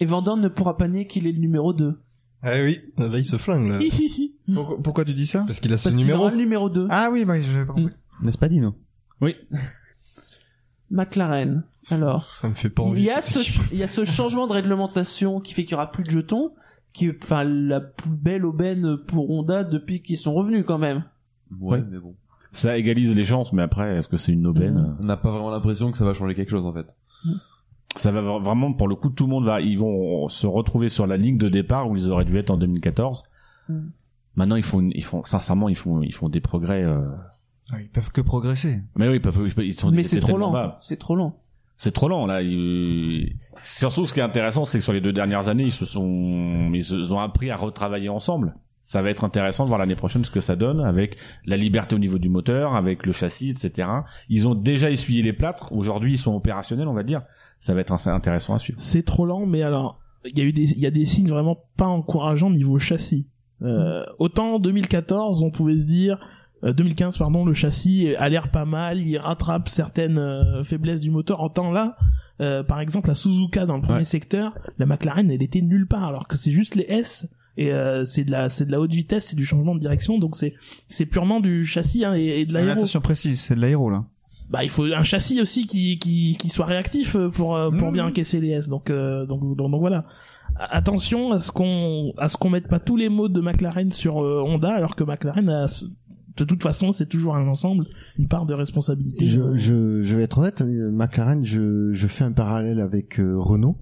Et 0.00 0.04
Van 0.04 0.22
Dorn 0.22 0.40
ne 0.40 0.48
pourra 0.48 0.76
pas 0.76 0.88
nier 0.88 1.06
qu'il 1.06 1.26
est 1.26 1.32
le 1.32 1.38
numéro 1.38 1.72
2. 1.72 1.98
Ah 2.42 2.52
oui, 2.62 2.80
là 2.98 3.08
il 3.18 3.24
se 3.24 3.36
flingue 3.38 3.68
là. 3.68 3.80
Pourquoi, 4.54 4.80
pourquoi 4.80 5.04
tu 5.04 5.14
dis 5.14 5.26
ça 5.26 5.42
Parce 5.46 5.58
qu'il 5.58 5.72
a 5.72 5.76
ce 5.76 5.84
Parce 5.84 5.96
qu'il 5.96 6.04
numéro. 6.04 6.22
aura 6.24 6.30
le 6.30 6.36
numéro 6.36 6.68
2. 6.70 6.86
Ah 6.90 7.08
oui, 7.10 7.24
bah, 7.24 7.40
je 7.40 7.60
pas 7.64 7.72
compris. 7.72 7.94
N'est-ce 8.22 8.38
pas, 8.38 8.48
Dino 8.48 8.76
Oui. 9.20 9.34
McLaren. 10.90 11.64
Alors. 11.90 12.32
Ça 12.40 12.48
me 12.48 12.54
fait 12.54 12.70
pas 12.70 12.82
Il 12.84 12.88
envie. 12.88 13.02
y 13.02 13.10
a 13.10 13.20
ça. 13.20 13.40
ce, 13.42 13.60
il 13.72 13.78
y 13.78 13.82
a 13.82 13.88
ce 13.88 14.04
changement 14.04 14.46
de 14.46 14.52
réglementation 14.52 15.40
qui 15.40 15.54
fait 15.54 15.64
qu'il 15.64 15.72
y 15.72 15.74
aura 15.74 15.90
plus 15.90 16.04
de 16.04 16.10
jetons, 16.10 16.52
qui 16.92 17.06
est, 17.06 17.18
enfin, 17.22 17.44
la 17.44 17.80
plus 17.80 18.10
belle 18.10 18.44
aubaine 18.44 18.96
pour 19.06 19.30
Honda 19.30 19.64
depuis 19.64 20.02
qu'ils 20.02 20.16
sont 20.18 20.34
revenus 20.34 20.64
quand 20.66 20.78
même. 20.78 21.04
Ouais, 21.60 21.78
Ouais. 21.78 21.84
mais 21.90 21.98
bon. 21.98 22.14
Ça 22.52 22.76
égalise 22.78 23.14
les 23.14 23.24
chances, 23.24 23.52
mais 23.52 23.62
après, 23.62 23.96
est-ce 23.96 24.08
que 24.08 24.16
c'est 24.16 24.32
une 24.32 24.46
aubaine 24.46 24.96
On 25.00 25.04
n'a 25.04 25.16
pas 25.16 25.30
vraiment 25.30 25.50
l'impression 25.50 25.90
que 25.90 25.98
ça 25.98 26.04
va 26.04 26.14
changer 26.14 26.34
quelque 26.34 26.50
chose 26.50 26.64
en 26.64 26.72
fait. 26.72 26.96
Ça 27.96 28.12
va 28.12 28.20
vra- 28.22 28.42
vraiment, 28.42 28.72
pour 28.72 28.88
le 28.88 28.94
coup, 28.94 29.10
tout 29.10 29.24
le 29.24 29.30
monde 29.30 29.44
va, 29.44 29.60
ils 29.60 29.78
vont 29.78 30.28
se 30.28 30.46
retrouver 30.46 30.88
sur 30.88 31.06
la 31.06 31.16
ligne 31.16 31.38
de 31.38 31.48
départ 31.48 31.88
où 31.90 31.96
ils 31.96 32.10
auraient 32.10 32.24
dû 32.24 32.36
être 32.38 32.50
en 32.50 32.56
2014. 32.56 33.24
Mm. 33.68 33.78
Maintenant, 34.36 34.56
ils 34.56 34.62
font, 34.62 34.80
une- 34.80 34.92
ils 34.94 35.04
font, 35.04 35.24
sincèrement, 35.24 35.68
ils 35.68 35.76
font, 35.76 36.02
ils 36.02 36.14
font 36.14 36.28
des 36.28 36.40
progrès. 36.40 36.82
euh, 36.84 37.04
Ah, 37.72 37.80
Ils 37.80 37.88
peuvent 37.88 38.12
que 38.12 38.20
progresser. 38.20 38.80
Mais 38.96 39.08
oui, 39.08 39.16
ils 39.16 39.20
peuvent- 39.20 39.42
ils 39.44 39.52
peuvent- 39.54 39.64
ils 39.64 39.74
sont. 39.74 39.90
Mais 39.90 40.04
c'est 40.04 40.20
trop 40.20 40.32
tellement 40.32 40.52
lent. 40.52 40.76
C'est 40.82 40.98
trop 40.98 41.16
lent. 41.16 41.36
C'est 41.78 41.90
trop 41.90 42.08
lent 42.08 42.24
là. 42.26 42.40
Ils- 42.42 43.34
Surtout, 43.62 44.06
ce 44.06 44.14
qui 44.14 44.20
est 44.20 44.22
intéressant, 44.22 44.64
c'est 44.64 44.78
que 44.78 44.84
sur 44.84 44.92
les 44.92 45.00
deux 45.00 45.12
dernières 45.12 45.48
années, 45.48 45.64
ils 45.64 45.72
se 45.72 45.84
sont, 45.84 46.70
ils 46.72 46.84
se- 46.84 47.12
ont 47.12 47.18
appris 47.18 47.50
à 47.50 47.56
retravailler 47.56 48.08
ensemble. 48.08 48.54
Ça 48.88 49.02
va 49.02 49.10
être 49.10 49.24
intéressant 49.24 49.64
de 49.64 49.68
voir 49.68 49.80
l'année 49.80 49.96
prochaine 49.96 50.24
ce 50.24 50.30
que 50.30 50.40
ça 50.40 50.54
donne 50.54 50.80
avec 50.80 51.16
la 51.44 51.56
liberté 51.56 51.96
au 51.96 51.98
niveau 51.98 52.18
du 52.18 52.28
moteur, 52.28 52.76
avec 52.76 53.04
le 53.04 53.10
châssis, 53.10 53.50
etc. 53.50 53.88
Ils 54.28 54.46
ont 54.46 54.54
déjà 54.54 54.92
essuyé 54.92 55.22
les 55.22 55.32
plâtres. 55.32 55.72
Aujourd'hui, 55.72 56.12
ils 56.12 56.18
sont 56.18 56.36
opérationnels, 56.36 56.86
on 56.86 56.92
va 56.94 57.02
dire. 57.02 57.22
Ça 57.58 57.74
va 57.74 57.80
être 57.80 57.92
intéressant 58.08 58.54
à 58.54 58.60
suivre. 58.60 58.78
C'est 58.80 59.04
trop 59.04 59.26
lent, 59.26 59.44
mais 59.44 59.64
alors, 59.64 59.98
il 60.24 60.38
y 60.38 60.40
a 60.40 60.44
eu 60.44 60.52
des, 60.52 60.70
il 60.70 60.78
y 60.78 60.86
a 60.86 60.92
des 60.92 61.04
signes 61.04 61.26
vraiment 61.28 61.58
pas 61.76 61.86
encourageants 61.88 62.48
niveau 62.48 62.78
châssis. 62.78 63.26
Euh, 63.62 64.04
autant 64.20 64.54
en 64.54 64.58
2014, 64.60 65.42
on 65.42 65.50
pouvait 65.50 65.78
se 65.78 65.84
dire, 65.84 66.18
euh, 66.62 66.72
2015, 66.72 67.18
pardon, 67.18 67.44
le 67.44 67.54
châssis 67.54 68.14
a 68.16 68.28
l'air 68.28 68.52
pas 68.52 68.66
mal, 68.66 69.00
il 69.00 69.18
rattrape 69.18 69.68
certaines 69.68 70.18
euh, 70.18 70.62
faiblesses 70.62 71.00
du 71.00 71.10
moteur. 71.10 71.40
En 71.40 71.48
temps 71.48 71.72
là, 71.72 71.96
euh, 72.40 72.62
par 72.62 72.78
exemple, 72.78 73.08
la 73.08 73.16
Suzuka 73.16 73.66
dans 73.66 73.74
le 73.76 73.82
premier 73.82 73.98
Ouais. 73.98 74.04
secteur, 74.04 74.56
la 74.78 74.86
McLaren, 74.86 75.28
elle 75.28 75.42
était 75.42 75.60
nulle 75.60 75.88
part, 75.88 76.04
alors 76.04 76.28
que 76.28 76.36
c'est 76.36 76.52
juste 76.52 76.76
les 76.76 76.84
S. 76.88 77.26
Et 77.56 77.72
euh, 77.72 78.04
c'est 78.04 78.24
de 78.24 78.30
la 78.30 78.50
c'est 78.50 78.66
de 78.66 78.72
la 78.72 78.80
haute 78.80 78.92
vitesse, 78.92 79.26
c'est 79.28 79.36
du 79.36 79.46
changement 79.46 79.74
de 79.74 79.80
direction, 79.80 80.18
donc 80.18 80.36
c'est 80.36 80.54
c'est 80.88 81.06
purement 81.06 81.40
du 81.40 81.64
châssis 81.64 82.04
hein, 82.04 82.14
et, 82.14 82.40
et 82.40 82.46
de 82.46 82.52
Mais 82.52 82.60
l'aéro. 82.60 82.72
attention 82.78 83.00
précise, 83.00 83.40
c'est 83.40 83.54
de 83.54 83.60
l'aéro 83.60 83.88
là. 83.90 84.04
Bah 84.50 84.62
il 84.62 84.70
faut 84.70 84.84
un 84.84 85.02
châssis 85.02 85.40
aussi 85.40 85.66
qui 85.66 85.98
qui 85.98 86.36
qui 86.38 86.48
soit 86.50 86.66
réactif 86.66 87.16
euh, 87.16 87.30
pour 87.30 87.56
euh, 87.56 87.70
pour 87.70 87.88
Mmh. 87.88 87.92
bien 87.94 88.06
encaisser 88.06 88.40
les 88.40 88.50
S. 88.50 88.68
Donc 88.68 88.90
euh, 88.90 89.26
donc, 89.26 89.40
donc 89.56 89.70
donc 89.72 89.80
voilà. 89.80 90.02
Attention 90.58 91.32
à 91.32 91.40
ce 91.40 91.50
qu'on 91.50 92.12
à 92.18 92.28
ce 92.28 92.36
qu'on 92.36 92.50
mette 92.50 92.68
pas 92.68 92.78
tous 92.78 92.96
les 92.96 93.08
mots 93.08 93.28
de 93.28 93.40
McLaren 93.40 93.90
sur 93.92 94.22
euh, 94.24 94.42
Honda 94.46 94.70
alors 94.74 94.94
que 94.94 95.02
McLaren 95.04 95.48
a 95.48 95.66
de 96.36 96.44
toute 96.44 96.62
façon 96.62 96.92
c'est 96.92 97.06
toujours 97.08 97.34
un 97.36 97.48
ensemble 97.48 97.86
une 98.18 98.28
part 98.28 98.46
de 98.46 98.54
responsabilité. 98.54 99.24
Je, 99.26 99.56
je, 99.56 100.02
je 100.02 100.16
vais 100.16 100.22
être 100.22 100.38
honnête, 100.38 100.60
euh, 100.62 100.90
McLaren, 100.92 101.44
je, 101.44 101.90
je 101.92 102.06
fais 102.06 102.24
un 102.24 102.32
parallèle 102.32 102.80
avec 102.80 103.18
euh, 103.18 103.34
Renault. 103.38 103.76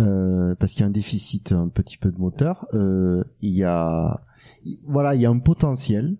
Euh, 0.00 0.54
parce 0.56 0.72
qu'il 0.72 0.80
y 0.80 0.84
a 0.84 0.86
un 0.86 0.90
déficit 0.90 1.52
un 1.52 1.68
petit 1.68 1.96
peu 1.98 2.10
de 2.10 2.18
moteur. 2.18 2.66
Euh, 2.74 3.22
il 3.40 3.50
y 3.50 3.64
a, 3.64 4.20
il- 4.64 4.78
voilà, 4.86 5.14
il 5.14 5.20
y 5.20 5.26
a 5.26 5.30
un 5.30 5.38
potentiel. 5.38 6.16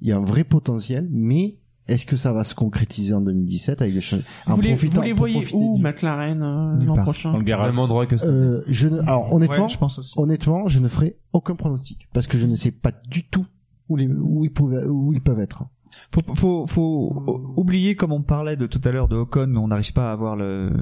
Il 0.00 0.08
y 0.08 0.12
a 0.12 0.16
un 0.16 0.24
vrai 0.24 0.44
potentiel, 0.44 1.08
mais 1.10 1.56
est-ce 1.88 2.06
que 2.06 2.16
ça 2.16 2.32
va 2.32 2.44
se 2.44 2.54
concrétiser 2.54 3.14
en 3.14 3.20
2017 3.20 3.82
avec 3.82 3.94
les 3.94 4.00
en 4.46 4.54
Vous 4.54 4.60
les, 4.60 4.70
profitant- 4.72 4.96
vous 5.00 5.02
les 5.02 5.12
voyez 5.12 5.46
où, 5.54 5.76
du- 5.76 5.82
McLaren, 5.82 6.42
euh, 6.42 6.84
l'an 6.84 6.94
prochain 6.94 7.32
Dans 7.32 7.38
le 7.38 7.44
garage. 7.44 7.70
Même 7.70 7.78
endroit 7.78 8.06
que 8.06 8.16
Stone. 8.16 8.30
Euh, 8.34 8.64
je 8.68 8.88
ne, 8.88 9.00
alors 9.00 9.32
honnêtement, 9.32 9.64
Ouais, 9.64 9.68
je 9.70 9.78
pense 9.78 9.98
aussi. 9.98 10.12
honnêtement, 10.16 10.68
je 10.68 10.78
ne 10.80 10.88
ferai 10.88 11.16
aucun 11.32 11.56
pronostic 11.56 12.08
parce 12.12 12.26
que 12.26 12.38
je 12.38 12.46
ne 12.46 12.54
sais 12.54 12.70
pas 12.70 12.92
du 13.08 13.24
tout 13.28 13.46
où, 13.88 13.96
les, 13.96 14.06
où 14.08 14.44
ils 14.44 14.52
pouvaient, 14.52 14.84
où 14.86 15.12
ils 15.12 15.20
peuvent 15.22 15.40
être. 15.40 15.64
Faut, 16.12 16.22
faut, 16.34 16.66
faut 16.66 17.52
oublier 17.56 17.94
comme 17.96 18.12
on 18.12 18.22
parlait 18.22 18.56
de 18.56 18.66
tout 18.66 18.80
à 18.84 18.90
l'heure 18.90 19.08
de 19.08 19.16
Ocon, 19.16 19.54
on 19.56 19.68
n'arrive 19.68 19.92
pas 19.92 20.08
à 20.10 20.12
avoir 20.12 20.36
le, 20.36 20.72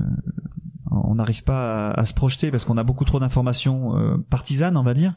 on 1.04 1.14
n'arrive 1.16 1.42
pas 1.44 1.90
à, 1.90 2.00
à 2.00 2.04
se 2.04 2.14
projeter 2.14 2.50
parce 2.50 2.64
qu'on 2.64 2.76
a 2.76 2.84
beaucoup 2.84 3.04
trop 3.04 3.20
d'informations 3.20 3.96
euh, 3.98 4.16
partisanes, 4.30 4.76
on 4.76 4.82
va 4.82 4.94
dire. 4.94 5.14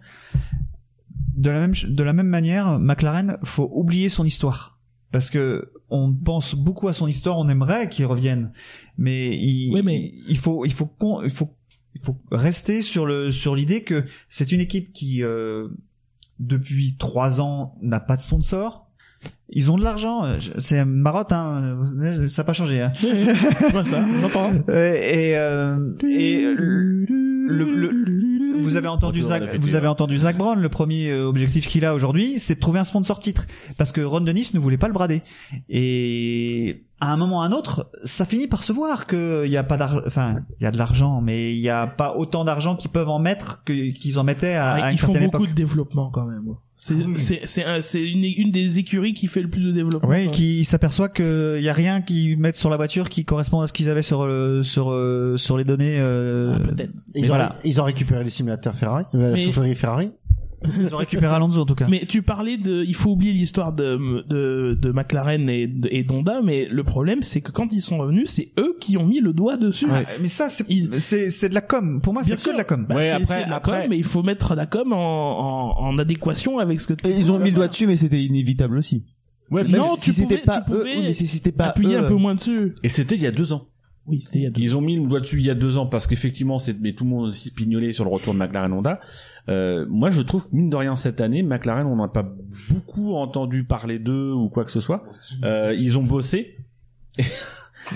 De 1.36 1.50
la 1.50 1.60
même, 1.60 1.74
de 1.88 2.04
la 2.04 2.14
même 2.14 2.28
manière, 2.28 2.80
McLaren, 2.80 3.38
faut 3.44 3.70
oublier 3.74 4.10
son 4.10 4.24
histoire 4.26 4.80
parce 5.12 5.30
que 5.30 5.72
on 5.90 6.12
pense 6.14 6.56
beaucoup 6.56 6.88
à 6.88 6.94
son 6.94 7.08
histoire, 7.08 7.38
on 7.38 7.48
aimerait 7.48 7.90
qu'il 7.90 8.06
revienne, 8.06 8.52
mais 8.98 9.38
il, 9.38 9.72
Oui, 9.74 9.82
mais- 9.84 10.14
il 10.28 10.38
faut, 10.38 10.66
il 10.66 10.74
faut, 10.74 10.90
il 11.24 11.30
faut, 11.30 11.54
il 11.94 12.02
faut 12.02 12.18
rester 12.32 12.82
sur 12.82 13.06
le, 13.06 13.32
sur 13.32 13.56
l'idée 13.56 13.82
que 13.82 14.06
c'est 14.30 14.52
une 14.52 14.60
équipe 14.60 14.92
qui, 14.94 15.24
euh, 15.24 15.68
depuis 16.40 16.96
trois 16.98 17.40
ans, 17.40 17.72
n'a 17.82 18.00
pas 18.00 18.18
de 18.18 18.22
sponsor. 18.22 18.85
Ils 19.58 19.72
ont 19.72 19.78
de 19.78 19.84
l'argent, 19.84 20.26
euh, 20.26 20.36
c'est 20.60 20.84
marotte, 20.84 21.32
hein, 21.32 21.78
euh, 22.02 22.28
ça 22.28 22.42
n'a 22.42 22.46
pas 22.46 22.52
changé. 22.54 22.82
Hein. 22.82 22.92
Je 23.02 23.72
vois 23.72 23.86
ça, 23.86 24.04
j'entends. 24.22 24.52
Et, 24.70 25.30
et, 25.32 25.38
euh, 25.38 25.78
et 26.04 26.42
le, 26.42 27.46
le- 27.48 27.92
le- 27.92 28.62
vous 28.62 28.76
avez 28.78 28.88
entendu 28.88 29.22
Zach, 29.24 29.44
vous 29.60 29.76
avez 29.76 29.86
ouais. 29.86 29.92
entendu 29.92 30.18
Zach 30.18 30.38
Brown. 30.38 30.60
Le 30.60 30.70
premier 30.70 31.10
euh, 31.10 31.26
objectif 31.28 31.68
qu'il 31.68 31.86
a 31.86 31.94
aujourd'hui, 31.94 32.40
c'est 32.40 32.56
de 32.56 32.60
trouver 32.60 32.80
un 32.80 32.84
sponsor 32.84 33.20
titre, 33.20 33.46
parce 33.78 33.92
que 33.92 34.02
Ron 34.02 34.22
Dennis 34.22 34.50
ne 34.54 34.60
voulait 34.60 34.78
pas 34.78 34.88
le 34.88 34.94
brader. 34.94 35.22
Et 35.70 36.84
à 37.06 37.12
un 37.12 37.18
moment 37.18 37.38
ou 37.38 37.42
à 37.42 37.46
un 37.46 37.52
autre, 37.52 37.90
ça 38.04 38.26
finit 38.26 38.48
par 38.48 38.64
se 38.64 38.74
voir 38.74 39.06
que 39.08 39.44
il 39.46 39.52
y 39.52 39.58
a 39.58 39.64
pas 39.64 39.78
d'argent, 39.78 40.02
enfin 40.06 40.38
il 40.60 40.64
y 40.64 40.68
a 40.68 40.72
de 40.72 40.78
l'argent, 40.78 41.22
mais 41.22 41.52
il 41.54 41.60
y 41.60 41.70
a 41.70 41.88
pas 41.88 42.16
autant 42.16 42.44
d'argent 42.46 42.76
qu'ils 42.76 42.92
peuvent 42.92 43.10
en 43.10 43.20
mettre 43.20 43.64
qu'ils 43.64 44.20
en 44.20 44.24
mettaient 44.24 44.56
à, 44.56 44.72
à 44.72 44.74
Ah, 44.76 44.90
une 44.90 44.96
ils 44.96 45.00
font 45.00 45.08
certaine 45.14 45.30
beaucoup 45.32 45.44
époque. 45.44 45.50
de 45.52 45.56
développement 45.56 46.10
quand 46.12 46.26
même. 46.26 46.44
C'est 46.78 46.96
c'est 47.18 47.40
c'est 47.46 47.64
un- 47.64 47.82
c'est 47.82 48.04
une 48.06 48.26
une 48.26 48.52
des 48.52 48.80
écuries 48.80 49.14
qui 49.14 49.28
fait 49.28 49.42
le 49.42 49.50
plus 49.50 49.64
de 49.66 49.72
développement. 49.72 50.10
Quoi. 50.10 50.28
qui 50.28 50.66
s'aperçoit 50.66 51.08
qu'il 51.08 51.62
y 51.62 51.70
a 51.70 51.74
rien 51.74 52.02
qu'ils 52.02 52.38
mettent 52.38 52.58
sur 52.58 52.70
la 52.70 52.76
voiture 52.76 53.08
qui 53.10 53.24
correspond 53.24 53.62
à 53.62 53.68
ce 53.68 53.74
qu'ils 53.74 53.90
avaient 53.90 54.02
sur 54.02 54.24
euh, 54.24 54.62
sur 54.62 54.92
euh, 54.92 55.38
sur 55.38 55.58
les 55.58 55.64
données. 55.64 55.96
euh, 56.00 56.56
Ah, 56.58 56.60
peut-être. 56.60 56.92
Ils, 57.16 57.24
ont, 57.26 57.28
voilà. 57.28 57.56
ils 57.64 57.80
ont 57.80 57.86
récupéré 57.86 58.24
les 58.26 58.30
simulateurs 58.30 58.76
Ferrari, 58.76 59.06
la 59.14 59.32
Mais- 59.32 59.38
soufflerie 59.38 59.74
Ferrari. 59.74 60.12
Ils 60.80 60.94
ont 60.94 60.98
récupéré 60.98 61.34
Alonso 61.34 61.60
en 61.62 61.66
tout 61.66 61.76
cas. 61.76 61.88
Mais 61.90 62.06
tu 62.08 62.22
parlais 62.22 62.58
de, 62.58 62.84
il 62.84 62.96
faut 62.96 63.12
oublier 63.12 63.34
l'histoire 63.34 63.74
de, 63.74 64.24
de, 64.28 64.78
de 64.80 64.92
McLaren 64.92 65.50
et, 65.50 65.68
de- 65.68 65.90
et 65.92 66.04
d'Honda, 66.04 66.42
mais 66.44 66.68
le 66.70 66.84
problème 66.84 67.22
c'est 67.22 67.42
que 67.42 67.52
quand 67.52 67.72
ils 67.74 67.82
sont 67.82 67.98
revenus, 67.98 68.30
c'est 68.30 68.52
eux 68.60 68.76
qui 68.80 68.98
ont 68.98 69.06
mis 69.06 69.20
le 69.20 69.34
doigt 69.34 69.58
dessus. 69.58 69.88
Mais 70.22 70.28
ça 70.28 70.50
c'est 70.50 70.66
c'est 71.00 71.30
c'est 71.30 71.50
de 71.50 71.54
la 71.54 71.62
com. 71.62 72.02
Pour 72.02 72.14
moi 72.14 72.24
c'est 72.24 72.36
que 72.36 72.52
de 72.52 72.58
la 72.58 72.64
com. 72.64 72.86
Bah, 72.88 72.96
Ouais, 72.96 73.04
c'est- 73.04 73.10
après- 73.24 73.40
c'est 73.40 73.46
de 73.46 73.50
la 73.50 73.56
après- 73.58 73.82
com, 73.82 73.90
mais 73.90 73.98
il 73.98 74.04
faut 74.04 74.24
mettre 74.24 74.56
la 74.56 74.66
com 74.66 74.94
en, 74.94 74.98
en, 74.98 75.86
en 75.88 75.98
adéquation 75.98 76.60
avec 76.60 76.80
ce 76.82 76.88
que 76.88 76.94
tu 76.94 77.08
Ils 77.08 77.32
ont 77.32 77.40
mis 77.40 77.50
le 77.52 77.56
doigt 77.58 77.68
dessus, 77.68 77.88
mais 77.88 77.96
c'était 77.98 78.24
inévitable 78.24 78.78
aussi. 78.78 79.04
Ouais, 79.52 79.64
Non, 79.64 79.90
si 79.98 80.06
tu 80.06 80.14
c'était 80.14 80.38
pouvais- 80.38 80.42
pas 80.46 80.62
tu 80.66 80.74
eux, 80.74 80.82
oui, 80.84 81.02
mais 81.04 81.14
si 81.14 81.28
c'était 81.28 81.52
pas 81.52 81.66
appuyer 81.66 81.96
eux, 81.96 82.00
un 82.00 82.08
peu 82.08 82.16
moins 82.16 82.34
dessus. 82.34 82.74
Et 82.82 82.90
c'était 82.90 83.14
il 83.16 83.22
y 83.22 83.28
a 83.28 83.32
deux 83.32 83.54
ans. 83.54 83.68
Oui, 84.08 84.20
c'était 84.20 84.40
il 84.40 84.44
y 84.44 84.48
a 84.48 84.50
deux. 84.52 84.62
Ils 84.62 84.76
ont 84.76 84.82
mis 84.82 84.96
le 84.98 85.08
doigt 85.08 85.20
dessus 85.20 85.40
il 85.40 85.46
y 85.46 85.50
a 85.50 85.56
deux 85.56 85.78
ans 85.78 85.86
parce 85.88 86.06
qu'effectivement, 86.08 86.58
c'est 86.60 86.80
mais 86.80 86.94
tout 86.94 87.04
le 87.06 87.10
monde 87.12 87.26
aussi 87.28 87.52
pignolé 87.52 87.92
sur 87.92 88.06
le 88.06 88.10
retour 88.12 88.34
de 88.34 88.40
McLaren 88.40 88.72
Honda. 88.74 89.00
Euh, 89.48 89.86
moi, 89.90 90.10
je 90.10 90.22
trouve 90.22 90.44
que 90.50 90.56
mine 90.56 90.70
de 90.70 90.76
rien 90.76 90.96
cette 90.96 91.22
année, 91.22 91.44
McLaren, 91.44 91.86
on 91.86 91.96
n'a 91.98 92.08
pas 92.08 92.28
beaucoup 92.70 93.16
entendu 93.16 93.64
parler 93.64 94.00
d'eux 94.00 94.32
ou 94.32 94.50
quoi 94.50 94.66
que 94.66 94.72
ce 94.72 94.80
soit. 94.80 95.04
Euh, 95.44 95.74
ils 95.78 95.98
ont 95.98 96.04
bossé. 96.04 96.58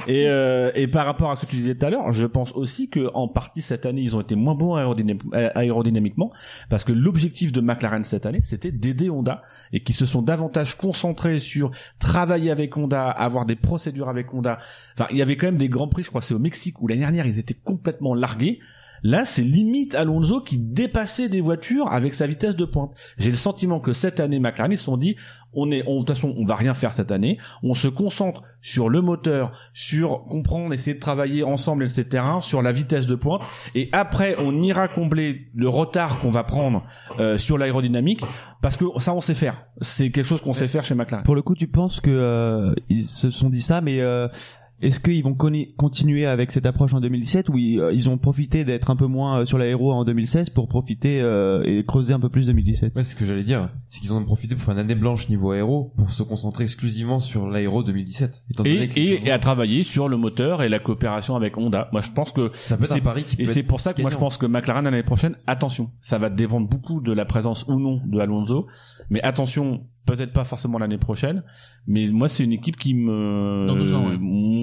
Et, 0.07 0.27
euh, 0.27 0.71
et 0.75 0.87
par 0.87 1.07
rapport 1.07 1.31
à 1.31 1.35
ce 1.35 1.41
que 1.41 1.49
tu 1.49 1.55
disais 1.55 1.73
tout 1.73 1.83
à 1.83 1.89
l'heure, 1.89 2.11
je 2.11 2.25
pense 2.27 2.51
aussi 2.51 2.89
que 2.89 3.09
en 3.15 3.27
partie 3.27 3.63
cette 3.63 3.87
année 3.87 4.01
ils 4.03 4.15
ont 4.15 4.21
été 4.21 4.35
moins 4.35 4.53
bons 4.53 4.75
aérodynam- 4.75 5.33
aérodynamiquement 5.55 6.31
parce 6.69 6.83
que 6.83 6.91
l'objectif 6.91 7.51
de 7.51 7.59
McLaren 7.59 8.03
cette 8.03 8.27
année 8.27 8.41
c'était 8.41 8.71
d'aider 8.71 9.09
Honda 9.09 9.41
et 9.73 9.81
qui 9.81 9.93
se 9.93 10.05
sont 10.05 10.21
davantage 10.21 10.77
concentrés 10.77 11.39
sur 11.39 11.71
travailler 11.97 12.51
avec 12.51 12.77
Honda, 12.77 13.09
avoir 13.09 13.47
des 13.47 13.55
procédures 13.55 14.09
avec 14.09 14.31
Honda. 14.31 14.59
Enfin, 14.93 15.07
il 15.09 15.17
y 15.17 15.23
avait 15.23 15.37
quand 15.37 15.47
même 15.47 15.57
des 15.57 15.69
grands 15.69 15.87
prix, 15.87 16.03
je 16.03 16.09
crois 16.09 16.21
c'est 16.21 16.35
au 16.35 16.39
Mexique 16.39 16.79
où 16.83 16.87
l'année 16.87 17.01
dernière 17.01 17.25
ils 17.25 17.39
étaient 17.39 17.55
complètement 17.55 18.13
largués. 18.13 18.59
Là, 19.03 19.25
c'est 19.25 19.41
limite 19.41 19.95
Alonso 19.95 20.41
qui 20.41 20.57
dépassait 20.57 21.29
des 21.29 21.41
voitures 21.41 21.91
avec 21.91 22.13
sa 22.13 22.27
vitesse 22.27 22.55
de 22.55 22.65
pointe. 22.65 22.91
J'ai 23.17 23.31
le 23.31 23.37
sentiment 23.37 23.79
que 23.79 23.93
cette 23.93 24.19
année, 24.19 24.39
McLaren, 24.39 24.71
ils 24.71 24.77
se 24.77 24.85
sont 24.85 24.97
dit, 24.97 25.15
on 25.53 25.71
est, 25.71 25.83
on, 25.87 25.95
de 25.95 25.99
toute 25.99 26.09
façon, 26.09 26.33
on 26.37 26.45
va 26.45 26.55
rien 26.55 26.73
faire 26.73 26.93
cette 26.93 27.11
année. 27.11 27.37
On 27.63 27.73
se 27.73 27.87
concentre 27.87 28.43
sur 28.61 28.89
le 28.89 29.01
moteur, 29.01 29.51
sur 29.73 30.25
comprendre, 30.25 30.73
essayer 30.73 30.93
de 30.93 30.99
travailler 30.99 31.43
ensemble, 31.43 31.83
etc., 31.83 32.23
sur 32.41 32.61
la 32.61 32.71
vitesse 32.71 33.07
de 33.07 33.15
pointe. 33.15 33.41
Et 33.75 33.89
après, 33.91 34.35
on 34.37 34.61
ira 34.61 34.87
combler 34.87 35.47
le 35.55 35.69
retard 35.69 36.19
qu'on 36.19 36.29
va 36.29 36.43
prendre 36.43 36.83
euh, 37.19 37.37
sur 37.37 37.57
l'aérodynamique, 37.57 38.23
parce 38.61 38.77
que 38.77 38.85
ça, 38.99 39.13
on 39.13 39.21
sait 39.21 39.33
faire. 39.33 39.65
C'est 39.81 40.11
quelque 40.11 40.25
chose 40.25 40.41
qu'on 40.41 40.53
sait 40.53 40.67
faire 40.67 40.83
chez 40.83 40.95
McLaren. 40.95 41.23
Pour 41.23 41.35
le 41.35 41.41
coup, 41.41 41.55
tu 41.55 41.67
penses 41.67 41.99
que 41.99 42.11
euh, 42.11 42.73
ils 42.89 43.05
se 43.05 43.29
sont 43.31 43.49
dit 43.49 43.61
ça, 43.61 43.81
mais 43.81 44.01
euh, 44.01 44.27
est-ce 44.81 44.99
qu'ils 44.99 45.23
vont 45.23 45.35
continuer 45.77 46.25
avec 46.25 46.51
cette 46.51 46.65
approche 46.65 46.93
en 46.93 47.01
2017 47.01 47.49
ou 47.49 47.57
ils, 47.57 47.79
euh, 47.79 47.91
ils 47.93 48.09
ont 48.09 48.17
profité 48.17 48.63
d'être 48.63 48.89
un 48.89 48.95
peu 48.95 49.07
moins 49.07 49.39
euh, 49.39 49.45
sur 49.45 49.57
l'aéro 49.57 49.91
en 49.91 50.05
2016 50.05 50.49
pour 50.51 50.67
profiter 50.67 51.19
euh, 51.21 51.63
et 51.65 51.83
creuser 51.85 52.13
un 52.13 52.19
peu 52.19 52.29
plus 52.29 52.45
2017 52.45 52.95
Ouais, 52.95 53.03
c'est 53.03 53.11
ce 53.11 53.15
que 53.15 53.25
j'allais 53.25 53.43
dire. 53.43 53.69
C'est 53.89 53.99
qu'ils 53.99 54.13
en 54.13 54.17
ont 54.17 54.25
profité 54.25 54.55
pour 54.55 54.63
faire 54.63 54.73
une 54.73 54.79
année 54.79 54.95
blanche 54.95 55.27
niveau 55.29 55.51
aéro 55.51 55.93
pour 55.97 56.11
se 56.11 56.23
concentrer 56.23 56.63
exclusivement 56.63 57.19
sur 57.19 57.47
l'aéro 57.49 57.83
2017. 57.83 58.43
Étant 58.51 58.63
donné 58.63 58.89
Et, 58.95 59.31
à 59.31 59.39
travailler 59.39 59.83
sur 59.83 60.07
le 60.07 60.17
moteur 60.17 60.63
et 60.63 60.69
la 60.69 60.79
coopération 60.79 61.35
avec 61.35 61.57
Honda. 61.57 61.89
Moi, 61.91 62.01
je 62.01 62.11
pense 62.11 62.31
que 62.31 62.51
Ça 62.53 62.77
peut 62.77 62.85
être 62.85 62.91
un 62.91 62.95
c'est- 62.95 63.01
pari 63.01 63.23
qui 63.25 63.35
peut 63.35 63.43
et 63.43 63.45
c'est 63.47 63.63
pour 63.63 63.79
ça 63.81 63.93
que 63.93 64.01
moi 64.01 64.11
je 64.11 64.17
pense 64.17 64.37
que 64.37 64.45
McLaren 64.45 64.83
l'année 64.85 65.03
prochaine, 65.03 65.35
attention, 65.47 65.89
ça 66.01 66.17
va 66.17 66.29
dépendre 66.29 66.67
beaucoup 66.69 67.01
de 67.01 67.11
la 67.11 67.25
présence 67.25 67.65
ou 67.67 67.79
non 67.79 67.99
de 68.05 68.19
Alonso, 68.19 68.67
mais 69.09 69.21
attention, 69.21 69.81
peut-être 70.05 70.33
pas 70.33 70.43
forcément 70.43 70.79
l'année 70.79 70.97
prochaine, 70.97 71.43
mais 71.87 72.07
moi 72.11 72.27
c'est 72.27 72.43
une 72.43 72.51
équipe 72.53 72.77
qui 72.77 72.93
me, 72.93 73.65
Dans 73.67 73.75
deux 73.75 73.93
ans, 73.93 74.07
ouais. 74.07 74.17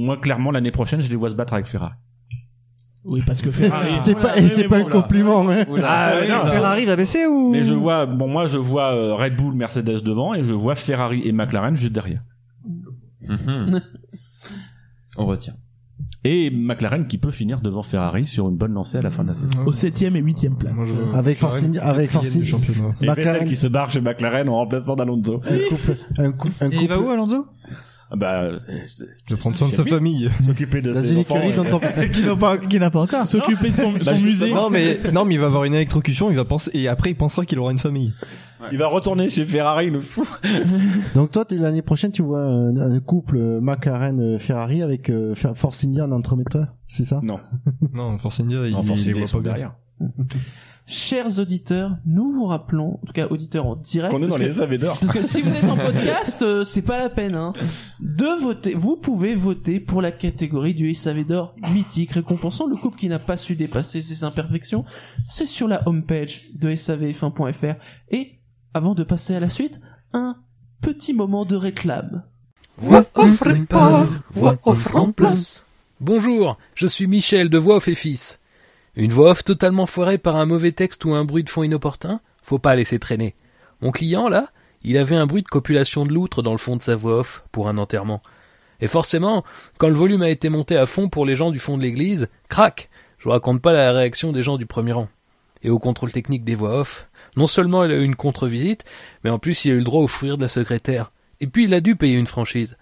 Moi 0.06 0.16
clairement 0.16 0.50
l'année 0.50 0.70
prochaine, 0.70 1.00
je 1.02 1.10
les 1.10 1.16
vois 1.16 1.28
se 1.30 1.34
battre 1.34 1.52
avec 1.54 1.66
Ferrari. 1.66 1.94
Oui, 3.04 3.22
parce 3.24 3.40
que 3.40 3.50
Ferrari. 3.52 3.94
C'est 4.00 4.14
pas, 4.16 4.36
et 4.36 4.48
c'est 4.48 4.66
pas 4.66 4.78
un 4.78 4.84
compliment, 4.84 5.48
hein. 5.48 5.64
Ah, 5.84 6.14
non, 6.28 6.44
Ferrari 6.50 6.86
va 6.86 6.96
baisser 6.96 7.24
ou 7.26 7.50
Mais 7.52 7.62
je 7.62 7.72
vois, 7.74 8.04
bon 8.06 8.26
moi 8.26 8.46
je 8.46 8.58
vois 8.58 8.94
euh, 8.96 9.14
Red 9.14 9.36
Bull, 9.36 9.54
Mercedes 9.54 10.02
devant 10.02 10.34
et 10.34 10.44
je 10.44 10.52
vois 10.52 10.74
Ferrari 10.74 11.22
et 11.24 11.30
McLaren 11.32 11.76
juste 11.76 11.92
derrière. 11.92 12.22
Mhm. 13.22 13.80
On 15.18 15.26
retient. 15.26 15.54
Et 16.24 16.50
McLaren 16.50 17.06
qui 17.06 17.18
peut 17.18 17.30
finir 17.30 17.60
devant 17.60 17.84
Ferrari 17.84 18.26
sur 18.26 18.48
une 18.48 18.56
bonne 18.56 18.72
lancée 18.72 18.98
à 18.98 19.02
la 19.02 19.10
fin 19.10 19.22
de 19.22 19.28
la 19.28 19.34
saison. 19.34 19.52
Au 19.64 19.70
septième 19.72 20.16
et 20.16 20.20
huitième 20.20 20.56
place. 20.56 20.76
Avec 21.14 21.38
Force 21.38 21.62
India- 21.62 21.84
avec 21.86 22.10
du 22.32 22.44
championnat. 22.44 22.94
Et 23.00 23.06
McLaren- 23.06 23.32
Vettel 23.34 23.48
qui 23.48 23.54
se 23.56 23.68
barre 23.68 23.90
chez 23.90 24.00
McLaren 24.00 24.48
en 24.48 24.56
remplacement 24.56 24.96
d'Alonso. 24.96 25.40
Un 25.48 25.58
couple, 25.68 25.96
un 26.18 26.32
coup, 26.32 26.48
un 26.60 26.70
Et 26.70 26.76
il 26.82 26.88
va 26.88 26.98
où 27.00 27.08
Alonso? 27.08 27.46
Ah 27.48 27.55
Bah, 28.14 28.50
Je 29.26 29.34
vais 29.34 29.36
prendre 29.38 29.56
soin 29.56 29.68
de 29.68 29.74
sa 29.74 29.84
famille. 29.84 30.30
s'occuper 30.44 30.80
de 30.80 30.92
ses 30.92 31.16
enfants. 31.16 31.36
qui 32.12 32.22
n'a 32.22 32.36
pas 32.36 32.58
qui 32.58 32.78
n'a 32.78 32.90
pas 32.90 33.00
encore. 33.00 33.26
S'occuper 33.26 33.70
de 33.70 33.76
son, 33.76 33.92
Bah, 33.92 33.98
son 34.04 34.18
musée. 34.18 34.52
Non 34.52 34.70
mais 34.70 35.00
non 35.12 35.24
mais 35.24 35.34
il 35.34 35.40
va 35.40 35.46
avoir 35.46 35.64
une 35.64 35.74
électrocution, 35.74 36.30
il 36.30 36.36
va 36.36 36.44
penser 36.44 36.70
et 36.74 36.86
après 36.88 37.10
il 37.10 37.16
pensera 37.16 37.44
qu'il 37.44 37.58
aura 37.58 37.72
une 37.72 37.78
famille. 37.78 38.12
Il 38.72 38.78
va 38.78 38.86
retourner 38.86 39.28
chez 39.28 39.44
Ferrari, 39.44 39.90
le 39.90 40.00
fou. 40.00 40.26
Donc 41.14 41.30
toi, 41.30 41.44
l'année 41.50 41.82
prochaine, 41.82 42.10
tu 42.10 42.22
vois 42.22 42.40
un, 42.42 42.74
un 42.76 43.00
couple 43.00 43.36
euh, 43.36 43.60
McLaren-Ferrari 43.60 44.82
avec 44.82 45.10
euh, 45.10 45.34
Force 45.34 45.84
India 45.84 46.04
en 46.04 46.12
entremetteur, 46.12 46.68
c'est 46.88 47.04
ça? 47.04 47.20
Non. 47.22 47.38
Non, 47.92 48.16
Force 48.18 48.40
India, 48.40 48.66
il, 48.66 48.72
Non, 48.72 48.82
force 48.82 49.04
il 49.04 49.10
India, 49.10 49.12
voit 49.12 49.20
ils 49.22 49.26
sont 49.28 49.36
pas 49.38 49.44
derrière. 49.44 49.74
Chers 50.88 51.40
auditeurs, 51.40 51.96
nous 52.06 52.30
vous 52.30 52.44
rappelons, 52.46 53.00
en 53.02 53.06
tout 53.06 53.12
cas 53.12 53.26
auditeurs 53.26 53.66
en 53.66 53.74
direct, 53.74 54.12
Qu'on 54.14 54.22
est 54.22 54.28
dans 54.28 54.34
parce, 54.36 54.40
les 54.40 54.46
que, 54.50 54.52
SAV 54.54 54.78
d'or. 54.78 54.98
parce 55.00 55.10
que 55.10 55.22
si 55.22 55.42
vous 55.42 55.52
êtes 55.52 55.64
en 55.64 55.76
podcast, 55.76 56.42
euh, 56.42 56.62
c'est 56.64 56.82
pas 56.82 56.98
la 56.98 57.08
peine, 57.08 57.34
hein, 57.34 57.54
de 57.98 58.40
voter. 58.40 58.72
Vous 58.74 58.96
pouvez 58.96 59.34
voter 59.34 59.80
pour 59.80 60.00
la 60.00 60.12
catégorie 60.12 60.74
du 60.74 60.94
SAV 60.94 61.24
d'or 61.26 61.56
mythique, 61.72 62.12
récompensant 62.12 62.68
le 62.68 62.76
couple 62.76 62.98
qui 62.98 63.08
n'a 63.08 63.18
pas 63.18 63.36
su 63.36 63.56
dépasser 63.56 64.00
ses 64.00 64.22
imperfections. 64.22 64.84
C'est 65.28 65.46
sur 65.46 65.66
la 65.66 65.82
homepage 65.88 66.42
de 66.54 66.70
savf1.fr. 66.70 67.74
Et 68.12 68.38
avant 68.72 68.94
de 68.94 69.02
passer 69.02 69.34
à 69.34 69.40
la 69.40 69.48
suite, 69.48 69.80
un 70.12 70.36
petit 70.82 71.14
moment 71.14 71.44
de 71.44 71.56
réclame. 71.56 72.22
Voix 72.78 73.04
off 73.16 73.40
répare, 73.40 74.06
voix 74.30 74.56
off 74.64 74.86
remplace. 74.92 75.66
Bonjour, 76.00 76.58
je 76.76 76.86
suis 76.86 77.08
Michel 77.08 77.50
de 77.50 77.58
Voix 77.58 77.76
off 77.76 77.88
et 77.88 77.96
Fils. 77.96 78.38
Une 78.96 79.12
voix 79.12 79.32
off 79.32 79.44
totalement 79.44 79.84
foirée 79.84 80.16
par 80.16 80.36
un 80.36 80.46
mauvais 80.46 80.72
texte 80.72 81.04
ou 81.04 81.12
un 81.12 81.26
bruit 81.26 81.44
de 81.44 81.50
fond 81.50 81.62
inopportun? 81.62 82.20
Faut 82.42 82.58
pas 82.58 82.74
laisser 82.74 82.98
traîner. 82.98 83.34
Mon 83.82 83.90
client, 83.90 84.26
là, 84.28 84.48
il 84.82 84.96
avait 84.96 85.16
un 85.16 85.26
bruit 85.26 85.42
de 85.42 85.48
copulation 85.48 86.06
de 86.06 86.14
loutre 86.14 86.42
dans 86.42 86.52
le 86.52 86.58
fond 86.58 86.76
de 86.76 86.82
sa 86.82 86.96
voix 86.96 87.18
off 87.18 87.44
pour 87.52 87.68
un 87.68 87.76
enterrement. 87.76 88.22
Et 88.80 88.86
forcément, 88.86 89.44
quand 89.76 89.88
le 89.88 89.94
volume 89.94 90.22
a 90.22 90.30
été 90.30 90.48
monté 90.48 90.78
à 90.78 90.86
fond 90.86 91.10
pour 91.10 91.26
les 91.26 91.34
gens 91.34 91.50
du 91.50 91.58
fond 91.58 91.76
de 91.76 91.82
l'église, 91.82 92.28
crac 92.48 92.88
Je 93.18 93.24
vous 93.24 93.30
raconte 93.30 93.60
pas 93.60 93.74
la 93.74 93.92
réaction 93.92 94.32
des 94.32 94.40
gens 94.40 94.56
du 94.56 94.64
premier 94.64 94.92
rang. 94.92 95.08
Et 95.62 95.68
au 95.68 95.78
contrôle 95.78 96.12
technique 96.12 96.44
des 96.44 96.54
voix 96.54 96.80
off, 96.80 97.08
non 97.36 97.46
seulement 97.46 97.84
il 97.84 97.92
a 97.92 97.96
eu 97.96 98.04
une 98.04 98.16
contre-visite, 98.16 98.84
mais 99.24 99.30
en 99.30 99.38
plus 99.38 99.64
il 99.66 99.72
a 99.72 99.74
eu 99.74 99.78
le 99.78 99.84
droit 99.84 100.02
au 100.02 100.06
fou 100.06 100.24
rire 100.24 100.36
de 100.38 100.42
la 100.42 100.48
secrétaire. 100.48 101.12
Et 101.40 101.46
puis 101.46 101.64
il 101.64 101.74
a 101.74 101.80
dû 101.80 101.96
payer 101.96 102.16
une 102.16 102.26
franchise. 102.26 102.78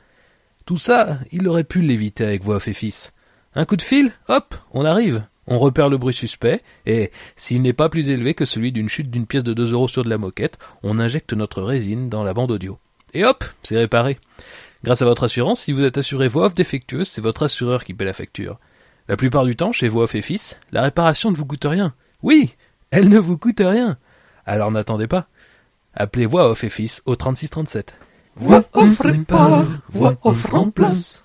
Tout 0.65 0.78
ça, 0.78 1.18
il 1.33 1.49
aurait 1.49 1.65
pu 1.65 1.81
l'éviter 1.81 2.25
avec 2.25 2.44
voix 2.44 2.57
off 2.57 2.68
et 2.68 2.73
fils. 2.73 3.12
Un 3.57 3.65
coup 3.65 3.76
de 3.76 3.83
fil, 3.83 4.12
hop, 4.28 4.55
on 4.73 4.84
arrive. 4.84 5.25
On 5.47 5.58
repère 5.58 5.89
le 5.89 5.98
bruit 5.98 6.14
suspect, 6.14 6.62
et 6.86 7.10
s'il 7.36 7.62
n'est 7.62 7.73
pas 7.73 7.89
plus 7.89 8.08
élevé 8.08 8.34
que 8.34 8.44
celui 8.44 8.73
d'une 8.73 8.89
chute 8.89 9.10
d'une 9.10 9.26
pièce 9.26 9.44
de 9.44 9.52
2 9.52 9.73
euros 9.73 9.89
sur 9.89 10.05
de 10.05 10.10
la 10.10 10.18
moquette, 10.18 10.58
on 10.82 10.98
injecte 10.98 11.32
notre 11.34 11.62
résine 11.62 12.08
dans 12.08 12.24
la 12.24 12.32
bande 12.32 12.50
audio. 12.50 12.78
Et 13.12 13.24
hop, 13.24 13.44
c'est 13.62 13.76
réparé. 13.76 14.18
Grâce 14.82 15.02
à 15.02 15.06
votre 15.06 15.24
assurance, 15.24 15.60
si 15.60 15.73
vous 15.73 15.82
êtes 15.82 15.98
assuré 15.98 16.28
voix 16.28 16.47
off 16.47 16.55
défectueuse, 16.55 17.08
c'est 17.08 17.20
votre 17.20 17.44
assureur 17.44 17.84
qui 17.84 17.94
paie 17.94 18.05
la 18.05 18.12
facture. 18.12 18.58
La 19.08 19.16
plupart 19.16 19.44
du 19.44 19.55
temps, 19.56 19.73
chez 19.73 19.89
voix 19.89 20.05
off 20.05 20.14
et 20.14 20.23
fils, 20.23 20.58
la 20.73 20.82
réparation 20.82 21.31
ne 21.31 21.36
vous 21.36 21.47
coûte 21.47 21.66
rien. 21.66 21.94
Oui, 22.23 22.55
elle 22.90 23.08
ne 23.08 23.18
vous 23.18 23.39
coûte 23.39 23.60
rien. 23.60 23.98
Alors 24.47 24.70
n'attendez 24.70 25.06
pas. 25.06 25.26
Appelez 25.94 26.26
voix 26.26 26.50
off 26.50 26.64
et 26.64 26.70
fils 26.70 27.02
au 27.06 27.14
3637. 27.14 27.98
Voix 28.36 28.64
off 28.73 29.00
répare, 29.00 29.66
voix 29.90 30.16
remplace. 30.23 31.23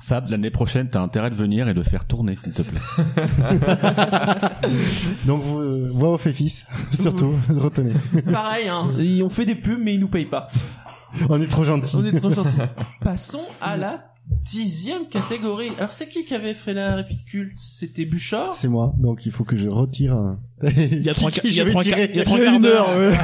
Fab, 0.00 0.28
l'année 0.30 0.50
prochaine, 0.50 0.88
t'as 0.90 1.00
intérêt 1.00 1.30
de 1.30 1.34
venir 1.34 1.68
et 1.68 1.74
de 1.74 1.82
faire 1.82 2.04
tourner, 2.06 2.36
s'il 2.36 2.52
te 2.52 2.62
plaît. 2.62 2.80
Donc 5.26 5.42
euh, 5.46 5.90
voix 5.92 6.14
off 6.14 6.26
et 6.26 6.32
fils, 6.32 6.66
surtout, 6.94 7.34
retenez. 7.48 7.92
Pareil, 8.32 8.68
hein, 8.68 8.86
ils 8.98 9.22
ont 9.22 9.28
fait 9.28 9.44
des 9.44 9.54
pubs 9.54 9.80
mais 9.82 9.94
ils 9.94 10.00
nous 10.00 10.08
payent 10.08 10.26
pas. 10.26 10.48
On 11.28 11.40
est 11.40 11.46
trop 11.48 11.64
gentils. 11.64 11.96
On 11.96 12.04
est 12.04 12.18
trop 12.18 12.30
gentils. 12.30 12.56
Passons 13.02 13.42
à 13.60 13.76
la 13.76 14.04
dixième 14.44 15.06
catégorie. 15.08 15.70
Alors 15.78 15.92
c'est 15.92 16.08
qui 16.08 16.24
qui 16.26 16.34
avait 16.34 16.54
fait 16.54 16.74
la 16.74 16.96
réplique 16.96 17.24
culte 17.24 17.56
C'était 17.56 18.04
Bouchard? 18.04 18.54
C'est 18.54 18.68
moi, 18.68 18.92
donc 18.98 19.24
il 19.26 19.32
faut 19.32 19.44
que 19.44 19.56
je 19.56 19.68
retire 19.70 20.14
un... 20.14 20.38
Il 20.62 21.02
y 21.02 21.08
a 21.08 21.14
trois 21.14 21.30
Qui- 21.30 21.40
il 21.44 21.54
y 21.54 21.60
a 21.60 21.62
je 21.62 21.64
vais 21.64 21.70
trois 21.70 21.82
tirer 21.82 22.08
quarts- 22.08 22.14
il 22.14 22.18
y 22.18 22.20
a 22.20 22.24
trois 22.24 22.38
quarts 22.38 22.54
une 22.54 22.62
d'heure. 22.62 22.88
heure, 22.90 22.98
ouais. 22.98 23.16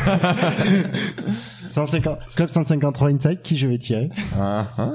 150, 1.70 2.18
Club 2.36 2.48
153 2.48 3.08
Inside, 3.10 3.42
qui 3.42 3.56
je 3.58 3.66
vais 3.66 3.78
tirer? 3.78 4.08
Ah, 4.38 4.66
ah. 4.78 4.90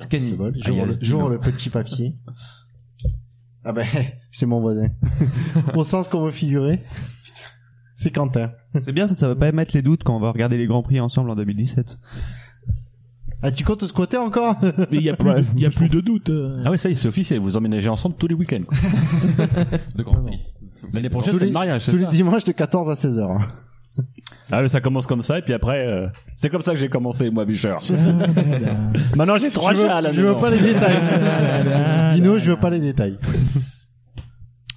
Scanny. 0.00 0.30
J'ouvre 0.64 0.86
le, 0.86 0.92
j'ouvre 1.00 1.28
le 1.30 1.38
petit 1.38 1.68
papier. 1.70 2.14
Ah 3.62 3.72
ben, 3.72 3.84
c'est 4.30 4.46
mon 4.46 4.58
voisin. 4.60 4.86
Au 5.74 5.84
sens 5.84 6.08
qu'on 6.08 6.24
veut 6.24 6.30
figurer. 6.30 6.82
C'est 7.94 8.10
Quentin. 8.10 8.52
C'est 8.80 8.92
bien, 8.92 9.06
ça, 9.06 9.14
ça 9.14 9.28
va 9.28 9.34
pas 9.36 9.52
mettre 9.52 9.72
les 9.76 9.82
doutes 9.82 10.02
quand 10.02 10.16
on 10.16 10.18
va 10.18 10.30
regarder 10.32 10.56
les 10.56 10.66
Grands 10.66 10.82
Prix 10.82 10.98
ensemble 10.98 11.28
en 11.28 11.34
2017. 11.36 11.98
Ah, 13.42 13.50
tu 13.50 13.62
comptes 13.62 13.86
squatter 13.86 14.16
encore? 14.16 14.56
Mais 14.90 14.96
il 14.96 15.02
y 15.02 15.10
a 15.10 15.14
plus, 15.14 15.30
y 15.56 15.66
a 15.66 15.70
plus 15.70 15.88
de 15.90 16.00
doute. 16.00 16.30
euh. 16.30 16.62
Ah 16.64 16.70
oui, 16.70 16.78
ça 16.78 16.88
y 16.88 16.92
est, 16.92 16.94
c'est 16.94 17.08
officiel, 17.08 17.38
vous 17.40 17.58
emménagez 17.58 17.90
ensemble 17.90 18.14
tous 18.16 18.28
les 18.28 18.34
week-ends. 18.34 18.62
De 19.94 20.02
Grand 20.02 20.22
Prix. 20.22 20.38
L'année 20.94 21.10
prochaine, 21.10 21.32
Tous 21.32 21.38
c'est 21.38 21.44
les- 21.44 21.50
le 21.50 21.54
mariage, 21.54 21.82
c'est 21.84 21.90
Tous 21.92 21.98
les 21.98 22.06
dimanches 22.06 22.44
de 22.44 22.52
14 22.52 22.88
à 22.88 22.96
16 22.96 23.18
heures. 23.18 23.40
Ah, 24.52 24.62
mais 24.62 24.68
ça 24.68 24.80
commence 24.80 25.06
comme 25.06 25.22
ça, 25.22 25.38
et 25.38 25.42
puis 25.42 25.54
après, 25.54 25.86
euh, 25.86 26.06
c'est 26.36 26.50
comme 26.50 26.62
ça 26.62 26.72
que 26.72 26.78
j'ai 26.78 26.88
commencé, 26.88 27.30
moi, 27.30 27.44
Bicheur. 27.44 27.80
Maintenant, 29.16 29.36
j'ai 29.36 29.50
trois 29.50 29.72
je 29.74 29.78
veux, 29.78 29.86
chats 29.86 29.96
à 29.96 30.00
la 30.00 30.12
je 30.12 30.20
veux 30.20 30.28
maison. 30.28 30.40
pas 30.40 30.50
les 30.50 30.60
détails. 30.60 32.12
Dino, 32.14 32.38
je 32.38 32.50
veux 32.50 32.58
pas 32.58 32.70
les 32.70 32.80
détails. 32.80 33.16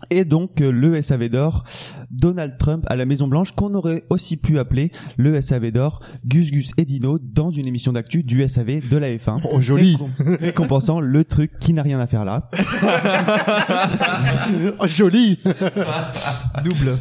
Et 0.09 0.25
donc 0.25 0.61
euh, 0.61 0.69
le 0.69 1.01
SAV 1.01 1.29
d'or, 1.29 1.63
Donald 2.11 2.57
Trump 2.59 2.85
à 2.87 2.95
la 2.95 3.05
Maison 3.05 3.27
Blanche, 3.27 3.53
qu'on 3.53 3.73
aurait 3.73 4.03
aussi 4.11 4.37
pu 4.37 4.59
appeler 4.59 4.91
le 5.17 5.41
SAV 5.41 5.71
d'or, 5.71 6.01
Gus 6.25 6.51
Gus 6.51 6.71
et 6.77 6.85
Dino 6.85 7.17
dans 7.19 7.49
une 7.49 7.65
émission 7.65 7.93
d'actu 7.93 8.21
du 8.21 8.47
SAV 8.47 8.87
de 8.87 8.97
la 8.97 9.09
F1. 9.09 9.39
Oh, 9.51 9.59
joli. 9.61 9.95
Récom- 9.95 10.37
Récompensant 10.39 10.99
le 10.99 11.23
truc 11.23 11.57
qui 11.59 11.73
n'a 11.73 11.81
rien 11.81 11.99
à 11.99 12.05
faire 12.05 12.25
là. 12.25 12.49
oh, 14.79 14.87
joli. 14.87 15.39
Double. 16.63 16.97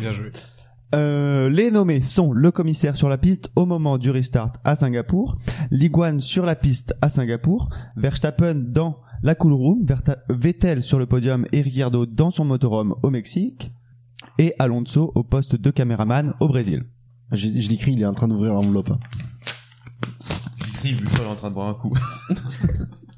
Bien 0.00 0.12
joué. 0.12 0.32
Euh, 0.94 1.48
les 1.50 1.70
nommés 1.70 2.02
sont 2.02 2.32
le 2.32 2.50
commissaire 2.52 2.96
sur 2.96 3.08
la 3.08 3.18
piste 3.18 3.50
au 3.56 3.66
moment 3.66 3.98
du 3.98 4.10
restart 4.10 4.52
à 4.64 4.76
Singapour, 4.76 5.36
l'iguane 5.70 6.20
sur 6.20 6.44
la 6.46 6.54
piste 6.54 6.94
à 7.02 7.08
Singapour, 7.08 7.68
Verstappen 7.96 8.54
dans 8.54 9.00
la 9.22 9.34
cool 9.34 9.54
room, 9.54 9.84
Verta- 9.84 10.18
Vettel 10.28 10.82
sur 10.84 10.98
le 11.00 11.06
podium 11.06 11.46
et 11.52 11.62
Ricciardo 11.62 12.06
dans 12.06 12.30
son 12.30 12.44
motorhome 12.44 12.94
au 13.02 13.10
Mexique, 13.10 13.72
et 14.38 14.54
Alonso 14.60 15.10
au 15.16 15.24
poste 15.24 15.56
de 15.56 15.70
caméraman 15.70 16.34
au 16.40 16.46
Brésil. 16.48 16.84
Je, 17.32 17.48
je 17.48 17.68
l'écris, 17.68 17.92
il 17.92 18.02
est 18.02 18.06
en 18.06 18.14
train 18.14 18.28
d'ouvrir 18.28 18.52
l'enveloppe. 18.54 18.92
J'écris, 20.64 20.94
Buffon 20.94 21.24
est 21.24 21.28
en 21.28 21.34
train 21.36 21.48
de 21.50 21.54
boire 21.54 21.68
un 21.68 21.74
coup. 21.74 21.94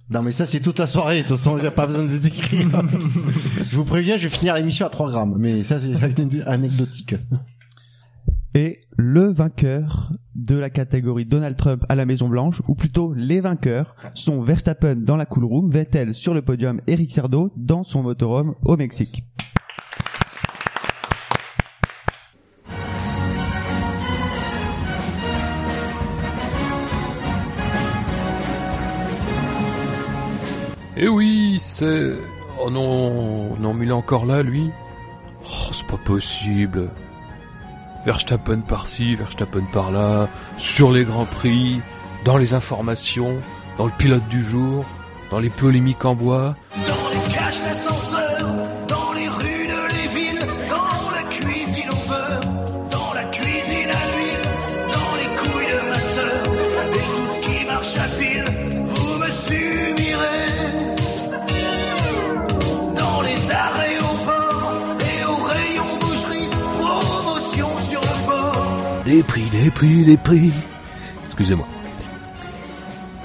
Non 0.08 0.22
mais 0.22 0.30
ça 0.30 0.46
c'est 0.46 0.60
toute 0.60 0.78
la 0.78 0.86
soirée, 0.86 1.16
de 1.24 1.26
toute 1.26 1.36
façon 1.36 1.58
il 1.58 1.62
n'y 1.62 1.66
a 1.66 1.72
pas 1.72 1.88
besoin 1.88 2.04
de 2.04 2.16
décrire. 2.16 2.68
je 3.58 3.74
vous 3.76 3.84
préviens, 3.84 4.16
je 4.16 4.22
vais 4.22 4.28
finir 4.28 4.54
l'émission 4.54 4.86
à 4.86 4.88
3 4.88 5.10
grammes, 5.10 5.34
mais 5.36 5.64
ça 5.64 5.80
c'est 5.80 5.92
anecdotique. 6.46 7.16
Et 8.56 8.80
le 8.96 9.26
vainqueur 9.26 10.14
de 10.34 10.56
la 10.56 10.70
catégorie 10.70 11.26
Donald 11.26 11.58
Trump 11.58 11.84
à 11.90 11.94
la 11.94 12.06
Maison 12.06 12.26
Blanche, 12.26 12.62
ou 12.66 12.74
plutôt 12.74 13.12
les 13.12 13.42
vainqueurs, 13.42 13.94
sont 14.14 14.40
Verstappen 14.40 14.96
dans 14.96 15.18
la 15.18 15.26
cool 15.26 15.44
room, 15.44 15.70
Vettel 15.70 16.14
sur 16.14 16.32
le 16.32 16.40
podium 16.40 16.80
et 16.86 16.94
Ricciardo 16.94 17.52
dans 17.54 17.82
son 17.82 18.02
motorhome 18.02 18.54
au 18.64 18.78
Mexique. 18.78 19.24
Eh 30.96 31.08
oui, 31.08 31.58
c'est... 31.58 32.14
Oh 32.58 32.70
non, 32.70 33.54
non, 33.58 33.74
mais 33.74 33.84
il 33.84 33.90
est 33.90 33.92
encore 33.92 34.24
là, 34.24 34.42
lui. 34.42 34.70
Oh, 35.42 35.72
c'est 35.74 35.86
pas 35.86 35.98
possible. 35.98 36.88
Verstappen 38.06 38.60
par-ci, 38.60 39.16
Verstappen 39.16 39.64
par-là, 39.72 40.28
sur 40.58 40.92
les 40.92 41.02
grands 41.02 41.24
prix, 41.24 41.80
dans 42.24 42.36
les 42.36 42.54
informations, 42.54 43.34
dans 43.78 43.86
le 43.86 43.92
pilote 43.98 44.26
du 44.28 44.44
jour, 44.44 44.84
dans 45.32 45.40
les 45.40 45.50
polémiques 45.50 46.04
en 46.04 46.14
bois. 46.14 46.54
Des 69.16 69.22
prix, 69.22 69.48
des 69.48 69.70
prix, 69.70 70.16
prix. 70.18 70.52
Excusez-moi. 71.24 71.66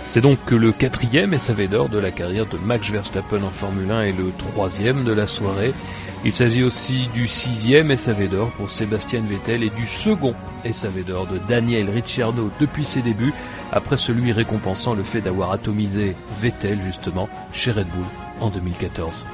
C'est 0.05 0.21
donc 0.21 0.39
le 0.49 0.71
quatrième 0.71 1.37
SAV 1.37 1.67
d'or 1.67 1.89
de 1.89 1.97
la 1.99 2.11
carrière 2.11 2.45
de 2.45 2.57
Max 2.57 2.89
Verstappen 2.89 3.43
en 3.43 3.49
Formule 3.49 3.91
1 3.91 4.03
et 4.03 4.13
le 4.13 4.31
troisième 4.37 5.03
de 5.03 5.11
la 5.11 5.27
soirée. 5.27 5.73
Il 6.23 6.31
s'agit 6.31 6.63
aussi 6.63 7.09
du 7.13 7.27
sixième 7.27 7.93
SAV 7.93 8.29
d'or 8.29 8.51
pour 8.51 8.69
Sébastien 8.69 9.19
Vettel 9.19 9.63
et 9.63 9.69
du 9.69 9.85
second 9.85 10.33
SAV 10.63 11.03
d'or 11.03 11.27
de 11.27 11.39
Daniel 11.39 11.89
Ricciardo 11.89 12.49
depuis 12.61 12.85
ses 12.85 13.01
débuts, 13.01 13.33
après 13.73 13.97
celui 13.97 14.31
récompensant 14.31 14.93
le 14.93 15.03
fait 15.03 15.19
d'avoir 15.19 15.51
atomisé 15.51 16.15
Vettel 16.39 16.79
justement 16.85 17.27
chez 17.51 17.71
Red 17.71 17.87
Bull 17.87 18.05
en 18.39 18.49
2014. 18.49 19.25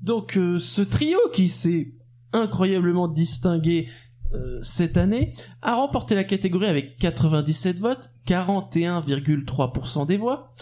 Donc 0.00 0.38
euh, 0.38 0.58
ce 0.58 0.80
trio 0.80 1.18
qui 1.34 1.50
s'est 1.50 1.92
incroyablement 2.32 3.08
distingué 3.08 3.88
euh, 4.34 4.58
cette 4.62 4.96
année 4.96 5.32
a 5.62 5.74
remporté 5.76 6.14
la 6.14 6.24
catégorie 6.24 6.66
avec 6.66 6.98
97 6.98 7.78
votes, 7.80 8.10
41,3% 8.26 10.06
des 10.06 10.16
voix. 10.16 10.52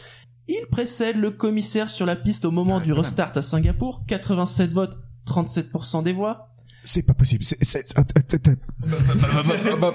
Il 0.48 0.66
précède 0.70 1.16
le 1.16 1.30
commissaire 1.32 1.90
sur 1.90 2.06
la 2.06 2.14
piste 2.16 2.44
au 2.44 2.50
moment 2.52 2.78
du 2.80 2.92
restart 2.92 3.32
à 3.36 3.42
Singapour, 3.42 4.04
87 4.06 4.72
votes, 4.72 4.96
37% 5.26 6.04
des 6.04 6.12
voix. 6.12 6.50
C'est 6.84 7.02
pas 7.02 7.14
possible. 7.14 7.44
C'est, 7.44 7.58
c'est, 7.64 7.84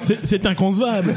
C'est- 0.03 0.19
C'est 0.25 0.45
inconcevable. 0.45 1.13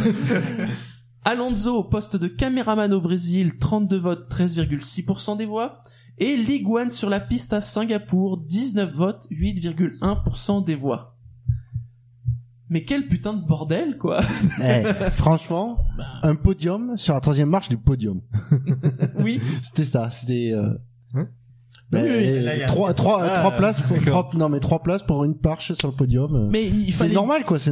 Alonso 1.24 1.74
au 1.78 1.84
poste 1.84 2.16
de 2.16 2.28
caméraman 2.28 2.92
au 2.92 3.00
Brésil, 3.00 3.54
32 3.58 3.98
votes, 3.98 4.30
13,6% 4.32 5.36
des 5.38 5.46
voix. 5.46 5.82
Et 6.18 6.36
Liguan 6.36 6.90
sur 6.92 7.10
la 7.10 7.18
piste 7.18 7.52
à 7.54 7.60
Singapour, 7.60 8.38
19 8.38 8.92
votes, 8.94 9.26
8,1% 9.32 10.64
des 10.64 10.74
voix. 10.76 11.13
Mais 12.70 12.84
quel 12.84 13.08
putain 13.08 13.34
de 13.34 13.46
bordel, 13.46 13.98
quoi 13.98 14.20
Eh, 14.62 14.84
franchement, 15.10 15.78
un 16.22 16.34
podium 16.34 16.96
sur 16.96 17.14
la 17.14 17.20
troisième 17.20 17.50
marche 17.50 17.68
du 17.68 17.76
podium. 17.76 18.20
oui. 19.20 19.40
C'était 19.62 19.84
ça, 19.84 20.10
c'était... 20.10 20.52
Euh... 20.54 20.74
Oui, 21.92 22.00
oui, 22.02 22.42
là, 22.42 22.56
il 22.56 22.60
y 22.60 22.62
a- 22.62 22.66
trois, 22.66 22.92
trois, 22.94 23.22
Ah, 23.22 23.38
trois 23.38 23.52
places 23.52 23.80
pour, 23.82 24.02
trois- 24.04 24.30
non 24.34 24.48
mais 24.48 24.58
trois 24.58 24.82
places 24.82 25.02
pour 25.04 25.22
une 25.24 25.36
marche 25.44 25.72
sur 25.74 25.88
le 25.88 25.94
podium. 25.94 26.34
euh, 26.34 26.48
Mais 26.50 26.64
il 26.66 26.86
c'est 26.92 27.04
fallait- 27.04 27.14
normal 27.14 27.44
quoi, 27.44 27.60
c'est 27.60 27.70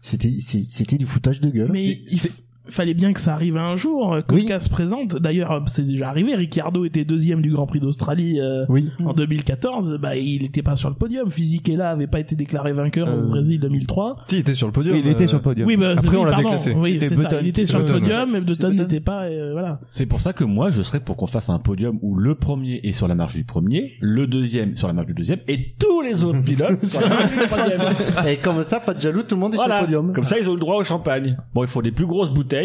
c'était 0.00 0.36
c'est- 0.40 0.66
c'était 0.70 0.96
du 0.98 1.06
foutage 1.06 1.40
de 1.40 1.50
gueule. 1.50 1.70
Mais 1.72 1.86
il 1.86 2.18
f- 2.18 2.30
fallait 2.68 2.94
bien 2.94 3.12
que 3.12 3.20
ça 3.20 3.32
arrive 3.34 3.56
un 3.56 3.76
jour, 3.76 4.14
euh, 4.14 4.20
que 4.22 4.34
le 4.34 4.42
cas 4.42 4.60
se 4.60 4.68
présente. 4.68 5.16
D'ailleurs, 5.16 5.52
euh, 5.52 5.60
c'est 5.66 5.86
déjà 5.86 6.08
arrivé. 6.08 6.34
Ricciardo 6.34 6.84
était 6.84 7.04
deuxième 7.04 7.40
du 7.42 7.50
Grand 7.50 7.66
Prix 7.66 7.80
d'Australie 7.80 8.40
euh, 8.40 8.64
en 9.04 9.12
2014. 9.12 9.98
Bah, 10.00 10.16
il 10.16 10.44
était 10.44 10.62
pas 10.62 10.76
sur 10.76 10.88
le 10.88 10.94
podium. 10.94 11.30
Fisichella 11.30 11.90
avait 11.90 12.06
pas 12.06 12.20
été 12.20 12.34
déclaré 12.36 12.72
vainqueur 12.72 13.08
Euh, 13.08 13.22
au 13.24 13.28
Brésil 13.28 13.60
2003. 13.60 14.16
Si, 14.28 14.36
il 14.36 14.38
était 14.40 14.54
sur 14.54 14.66
le 14.66 14.72
podium. 14.72 14.96
Il 14.96 15.06
était 15.06 15.26
sur 15.26 15.38
le 15.38 15.42
podium. 15.42 15.66
Oui, 15.66 15.76
bah, 15.76 15.92
Après, 15.96 16.08
oui, 16.08 16.16
on 16.16 16.24
l'a 16.24 16.36
déclassé. 16.36 16.72
Oui, 16.76 16.98
ça. 17.00 17.08
Button. 17.14 17.36
Il 17.42 17.48
était 17.48 17.66
sur 17.66 17.78
le 17.78 17.84
podium, 17.84 18.30
mais 18.32 18.40
Button 18.40 18.70
n'était 18.72 19.00
pas. 19.00 19.24
euh, 19.24 19.52
voilà. 19.52 19.80
C'est 19.90 20.06
pour 20.06 20.20
ça 20.20 20.32
que 20.32 20.44
moi, 20.44 20.70
je 20.70 20.82
serais 20.82 21.00
pour 21.00 21.16
qu'on 21.16 21.26
fasse 21.26 21.48
un 21.50 21.58
podium 21.58 21.98
où 22.02 22.16
le 22.16 22.34
premier 22.34 22.80
est 22.82 22.92
sur 22.92 23.08
la 23.08 23.14
marche 23.14 23.34
du 23.34 23.44
premier, 23.44 23.92
le 24.00 24.26
deuxième 24.26 24.76
sur 24.76 24.88
la 24.88 24.92
marche 24.94 25.06
du 25.06 25.14
deuxième, 25.14 25.40
et 25.48 25.74
tous 25.78 26.02
les 26.02 26.24
autres 26.24 26.40
pilotes 26.44 26.84
sur 26.84 27.00
la 27.00 27.08
marche 27.08 27.32
du 27.32 27.46
troisième. 27.46 27.80
Et 28.28 28.36
comme 28.36 28.62
ça, 28.62 28.80
pas 28.80 28.94
de 28.94 29.00
jaloux, 29.00 29.22
tout 29.22 29.34
le 29.34 29.40
monde 29.40 29.54
est 29.54 29.56
Voilà. 29.56 29.74
sur 29.78 29.80
le 29.82 29.86
podium. 29.86 30.12
Comme 30.14 30.24
ça, 30.24 30.38
ils 30.38 30.48
ont 30.48 30.54
le 30.54 30.60
droit 30.60 30.76
au 30.76 30.84
champagne. 30.84 31.36
Bon, 31.54 31.62
il 31.62 31.68
faut 31.68 31.82
des 31.82 31.92
plus 31.92 32.06
grosses 32.06 32.30
bouteilles. 32.30 32.55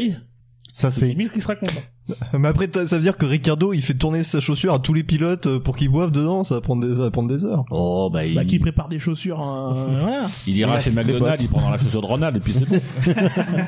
Ça 0.74 0.90
se 0.90 1.00
fait. 1.02 1.08
Limite 1.08 1.34
qui 1.34 1.42
sera 1.42 1.56
content. 1.56 1.82
Mais 2.34 2.48
après, 2.48 2.70
ça 2.74 2.96
veut 2.98 3.02
dire 3.04 3.18
que 3.18 3.26
Ricardo, 3.26 3.74
il 3.74 3.82
fait 3.82 3.94
tourner 3.94 4.24
sa 4.24 4.40
chaussure 4.40 4.74
à 4.74 4.80
tous 4.80 4.94
les 4.94 5.04
pilotes 5.04 5.48
euh, 5.48 5.60
pour 5.60 5.76
qu'ils 5.76 5.90
boivent 5.90 6.12
dedans. 6.12 6.44
Ça 6.44 6.56
va 6.56 6.62
prendre 6.62 6.86
des, 6.88 6.96
ça 6.96 7.02
va 7.04 7.12
prendre 7.12 7.30
des 7.30 7.44
heures. 7.46 7.66
Oh, 7.72 8.10
bah, 8.12 8.26
il, 8.26 8.36
Bah, 8.36 8.46
qui 8.46 8.58
prépare 8.58 8.88
des 8.88 9.00
chaussures. 9.00 9.42
euh, 9.42 10.00
voilà. 10.02 10.28
il 10.48 10.56
ira 10.58 10.80
chez 10.80 10.92
McDonald's, 10.92 11.44
il 11.44 11.50
prendra 11.50 11.72
la 11.72 11.78
chaussure 11.78 12.02
de 12.02 12.06
Ronald, 12.08 12.38
et 12.38 12.40
puis 12.40 12.54
c'est 12.54 12.68
bon. 12.70 12.80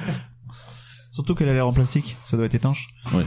Surtout 1.11 1.35
qu'elle 1.35 1.49
a 1.49 1.53
l'air 1.53 1.67
en 1.67 1.73
plastique, 1.73 2.17
ça 2.25 2.37
doit 2.37 2.45
être 2.47 2.55
étanche. 2.55 2.87
Ouais. 3.13 3.23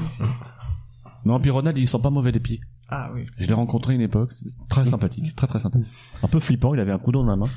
Non, 1.24 1.38
puis 1.38 1.50
Ronald, 1.50 1.76
il 1.78 1.86
sent 1.86 1.98
pas 2.02 2.10
mauvais 2.10 2.32
des 2.32 2.40
pieds. 2.40 2.60
Ah 2.88 3.10
oui. 3.14 3.26
Je 3.38 3.46
l'ai 3.46 3.54
rencontré 3.54 3.94
une 3.94 4.00
époque, 4.00 4.32
très 4.68 4.84
sympathique, 4.84 5.34
très 5.36 5.46
très 5.46 5.58
sympathique. 5.58 5.92
Un 6.22 6.28
peu 6.28 6.40
flippant, 6.40 6.74
il 6.74 6.80
avait 6.80 6.92
un 6.92 6.98
coup 6.98 7.12
dans 7.12 7.24
la 7.24 7.36
main. 7.36 7.48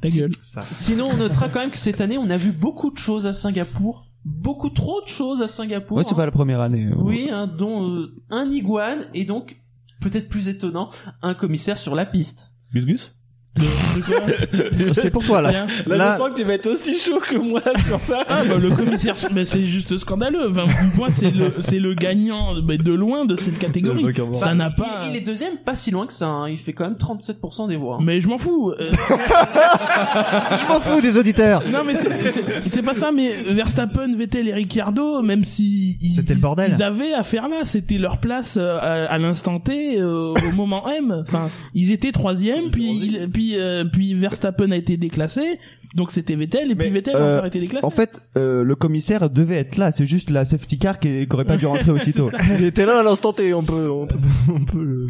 Ta 0.00 0.08
gueule. 0.08 0.30
Sinon, 0.70 1.10
on 1.12 1.16
notera 1.16 1.48
quand 1.48 1.60
même 1.60 1.70
que 1.70 1.78
cette 1.78 2.00
année, 2.00 2.18
on 2.18 2.30
a 2.30 2.36
vu 2.36 2.52
beaucoup 2.52 2.90
de 2.90 2.98
choses 2.98 3.26
à 3.26 3.32
Singapour. 3.32 4.06
Beaucoup 4.24 4.70
trop 4.70 5.00
de 5.02 5.08
choses 5.08 5.42
à 5.42 5.48
Singapour. 5.48 5.96
Ouais, 5.96 6.04
c'est 6.04 6.12
hein. 6.12 6.16
pas 6.16 6.26
la 6.26 6.32
première 6.32 6.60
année. 6.60 6.88
Oui, 6.96 7.28
hein, 7.30 7.46
dont 7.46 7.88
euh, 7.88 8.14
un 8.30 8.50
iguane 8.50 9.06
et 9.14 9.24
donc, 9.24 9.56
peut-être 10.00 10.28
plus 10.28 10.48
étonnant, 10.48 10.90
un 11.22 11.34
commissaire 11.34 11.78
sur 11.78 11.94
la 11.94 12.06
piste. 12.06 12.52
Gus 12.72 12.84
Gus? 12.84 13.19
C'est 14.94 15.10
pour 15.10 15.24
toi 15.24 15.42
là. 15.42 15.48
Rien. 15.50 15.66
Là, 15.86 15.96
Là- 15.96 16.12
je 16.14 16.18
sens 16.18 16.30
que 16.30 16.36
tu 16.36 16.44
vas 16.44 16.54
être 16.54 16.68
aussi 16.68 16.96
chaud 16.96 17.18
que 17.18 17.36
moi 17.36 17.60
sur 17.86 17.98
ça. 18.00 18.24
Ah 18.28 18.42
bah 18.48 18.56
le 18.56 18.70
commissaire, 18.70 19.16
mais 19.34 19.44
c'est 19.44 19.64
juste 19.64 19.98
scandaleux. 19.98 20.48
Enfin, 20.50 20.66
moi, 20.96 21.08
c'est 21.12 21.30
le, 21.30 21.54
c'est 21.60 21.78
le 21.80 21.94
gagnant 21.94 22.54
mais 22.66 22.78
de 22.78 22.92
loin 22.92 23.24
de 23.26 23.36
cette 23.36 23.58
catégorie. 23.58 24.04
Ça 24.34 24.46
Bah, 24.46 24.54
n'a 24.54 24.68
il- 24.70 24.74
pas. 24.80 25.06
Il, 25.10 25.16
est 25.16 25.20
deuxième, 25.20 25.56
pas 25.58 25.74
si 25.74 25.90
loin 25.90 26.06
que 26.06 26.12
ça. 26.12 26.26
hein. 26.28 26.48
Il 26.48 26.58
fait 26.58 26.72
quand 26.72 26.84
même 26.84 26.96
37% 26.96 27.68
des 27.68 27.76
voix. 27.76 27.96
hein. 27.96 28.02
Mais 28.04 28.20
je 28.20 28.28
m'en 28.28 28.38
fous. 28.38 28.70
Euh, 28.78 28.86
Je 28.90 30.66
m'en 30.68 30.80
fous 30.80 31.00
des 31.00 31.16
auditeurs. 31.16 31.62
non 31.70 31.80
mais 31.84 31.94
c'est- 31.96 32.82
pas 32.82 32.94
ça. 32.94 33.10
Mais 33.12 33.32
Verstappen, 33.48 34.14
Vettel 34.16 34.48
et 34.48 34.54
Ricciardo, 34.54 35.22
même 35.22 35.44
si 35.44 35.98
ils, 36.00 36.14
C'était 36.14 36.34
le 36.34 36.40
bordel. 36.40 36.72
ils 36.76 36.82
avaient 36.82 37.12
à 37.14 37.22
faire 37.22 37.48
là, 37.48 37.62
c'était 37.64 37.98
leur 37.98 38.18
place 38.18 38.56
euh, 38.56 38.78
à, 38.78 39.12
à 39.12 39.18
l'instant 39.18 39.58
T, 39.60 39.98
euh, 40.00 40.32
au 40.34 40.52
moment 40.54 40.88
M. 40.90 41.22
Enfin, 41.26 41.50
ils 41.74 41.92
étaient 41.92 42.12
troisième, 42.12 42.70
puis 42.70 42.90
il- 42.92 43.28
puis 43.30 43.39
euh, 43.56 43.84
puis 43.84 44.14
Verstappen 44.14 44.70
a 44.70 44.76
été 44.76 44.96
déclassé. 44.96 45.58
Donc 45.94 46.10
c'était 46.12 46.36
Vettel 46.36 46.70
et 46.70 46.74
puis 46.76 46.88
Vettel 46.90 47.16
a 47.16 47.18
Euh, 47.18 47.34
encore 47.36 47.46
été 47.46 47.60
déclassé. 47.60 47.84
en 47.84 47.90
fait, 47.90 48.22
euh, 48.36 48.62
le 48.62 48.74
commissaire 48.76 49.28
devait 49.30 49.56
être 49.56 49.76
là. 49.76 49.90
C'est 49.92 50.06
juste 50.06 50.30
la 50.30 50.44
safety 50.44 50.78
car 50.78 50.98
qui 51.00 51.26
qui 51.26 51.34
aurait 51.34 51.44
pas 51.44 51.56
dû 51.56 51.66
rentrer 51.66 51.90
aussitôt. 51.98 52.30
Il 52.58 52.64
était 52.64 52.86
là 52.86 53.00
à 53.00 53.02
l'instant 53.02 53.32
T. 53.32 53.52
On 53.54 53.64
peut, 53.64 53.90
on 53.90 54.06
peut, 54.06 54.18
on 54.54 54.64
peut 54.64 54.84
le. 54.84 55.06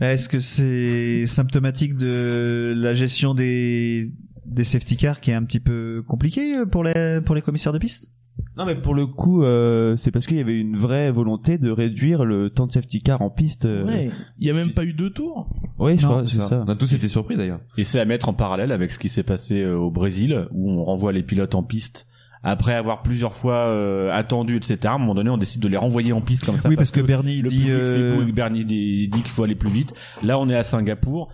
Est-ce 0.00 0.28
que 0.28 0.38
c'est 0.40 1.26
symptomatique 1.26 1.96
de 1.96 2.74
la 2.76 2.94
gestion 2.94 3.34
des 3.34 4.10
des 4.46 4.64
safety 4.64 4.96
cars 4.96 5.20
qui 5.20 5.30
est 5.30 5.34
un 5.34 5.44
petit 5.44 5.60
peu 5.60 6.02
compliquée 6.06 6.64
pour 6.70 6.84
les 6.84 7.20
pour 7.24 7.34
les 7.34 7.42
commissaires 7.42 7.72
de 7.72 7.78
piste? 7.78 8.08
Non 8.56 8.64
mais 8.66 8.74
pour 8.76 8.94
le 8.94 9.06
coup, 9.06 9.42
euh, 9.42 9.96
c'est 9.96 10.10
parce 10.12 10.26
qu'il 10.26 10.36
y 10.36 10.40
avait 10.40 10.58
une 10.58 10.76
vraie 10.76 11.10
volonté 11.10 11.58
de 11.58 11.70
réduire 11.70 12.24
le 12.24 12.50
temps 12.50 12.66
de 12.66 12.70
safety 12.70 13.02
car 13.02 13.20
en 13.22 13.30
piste. 13.30 13.64
euh, 13.64 13.84
Ouais. 13.84 14.10
Il 14.38 14.46
y 14.46 14.50
a 14.50 14.54
même 14.54 14.70
pas 14.70 14.84
eu 14.84 14.92
deux 14.92 15.10
tours. 15.10 15.48
Oui, 15.78 15.96
je 15.98 16.02
Non, 16.06 16.12
crois, 16.12 16.26
c'est 16.26 16.40
ça. 16.40 16.62
On 16.66 16.70
a 16.70 16.76
tous 16.76 16.92
été 16.92 17.08
surpris 17.08 17.36
d'ailleurs. 17.36 17.60
Et 17.76 17.84
c'est 17.84 17.98
à 17.98 18.04
mettre 18.04 18.28
en 18.28 18.32
parallèle 18.34 18.70
avec 18.70 18.90
ce 18.92 18.98
qui 18.98 19.08
s'est 19.08 19.24
passé 19.24 19.60
euh, 19.62 19.76
au 19.76 19.90
Brésil, 19.90 20.46
où 20.52 20.70
on 20.70 20.84
renvoie 20.84 21.12
les 21.12 21.22
pilotes 21.24 21.54
en 21.56 21.62
piste. 21.64 22.06
Après 22.46 22.74
avoir 22.74 23.02
plusieurs 23.02 23.34
fois 23.34 23.54
euh, 23.68 24.12
attendu, 24.12 24.56
etc., 24.56 24.78
à 24.84 24.92
un 24.92 24.98
moment 24.98 25.14
donné, 25.14 25.30
on 25.30 25.38
décide 25.38 25.62
de 25.62 25.68
les 25.68 25.78
renvoyer 25.78 26.12
en 26.12 26.20
piste 26.20 26.44
comme 26.44 26.58
ça. 26.58 26.68
Oui, 26.68 26.76
parce 26.76 26.90
que 26.90 27.00
Bernie 27.00 27.40
le 27.40 27.48
dit, 27.48 27.56
public 27.56 27.72
fait 27.72 27.80
euh, 27.98 28.16
beau 28.16 28.22
et 28.22 28.26
que 28.26 28.32
Bernie 28.36 28.64
dit, 28.66 29.08
dit 29.08 29.22
qu'il 29.22 29.30
faut 29.30 29.44
aller 29.44 29.54
plus 29.54 29.70
vite. 29.70 29.94
Là, 30.22 30.38
on 30.38 30.48
est 30.50 30.54
à 30.56 30.62
Singapour. 30.62 31.32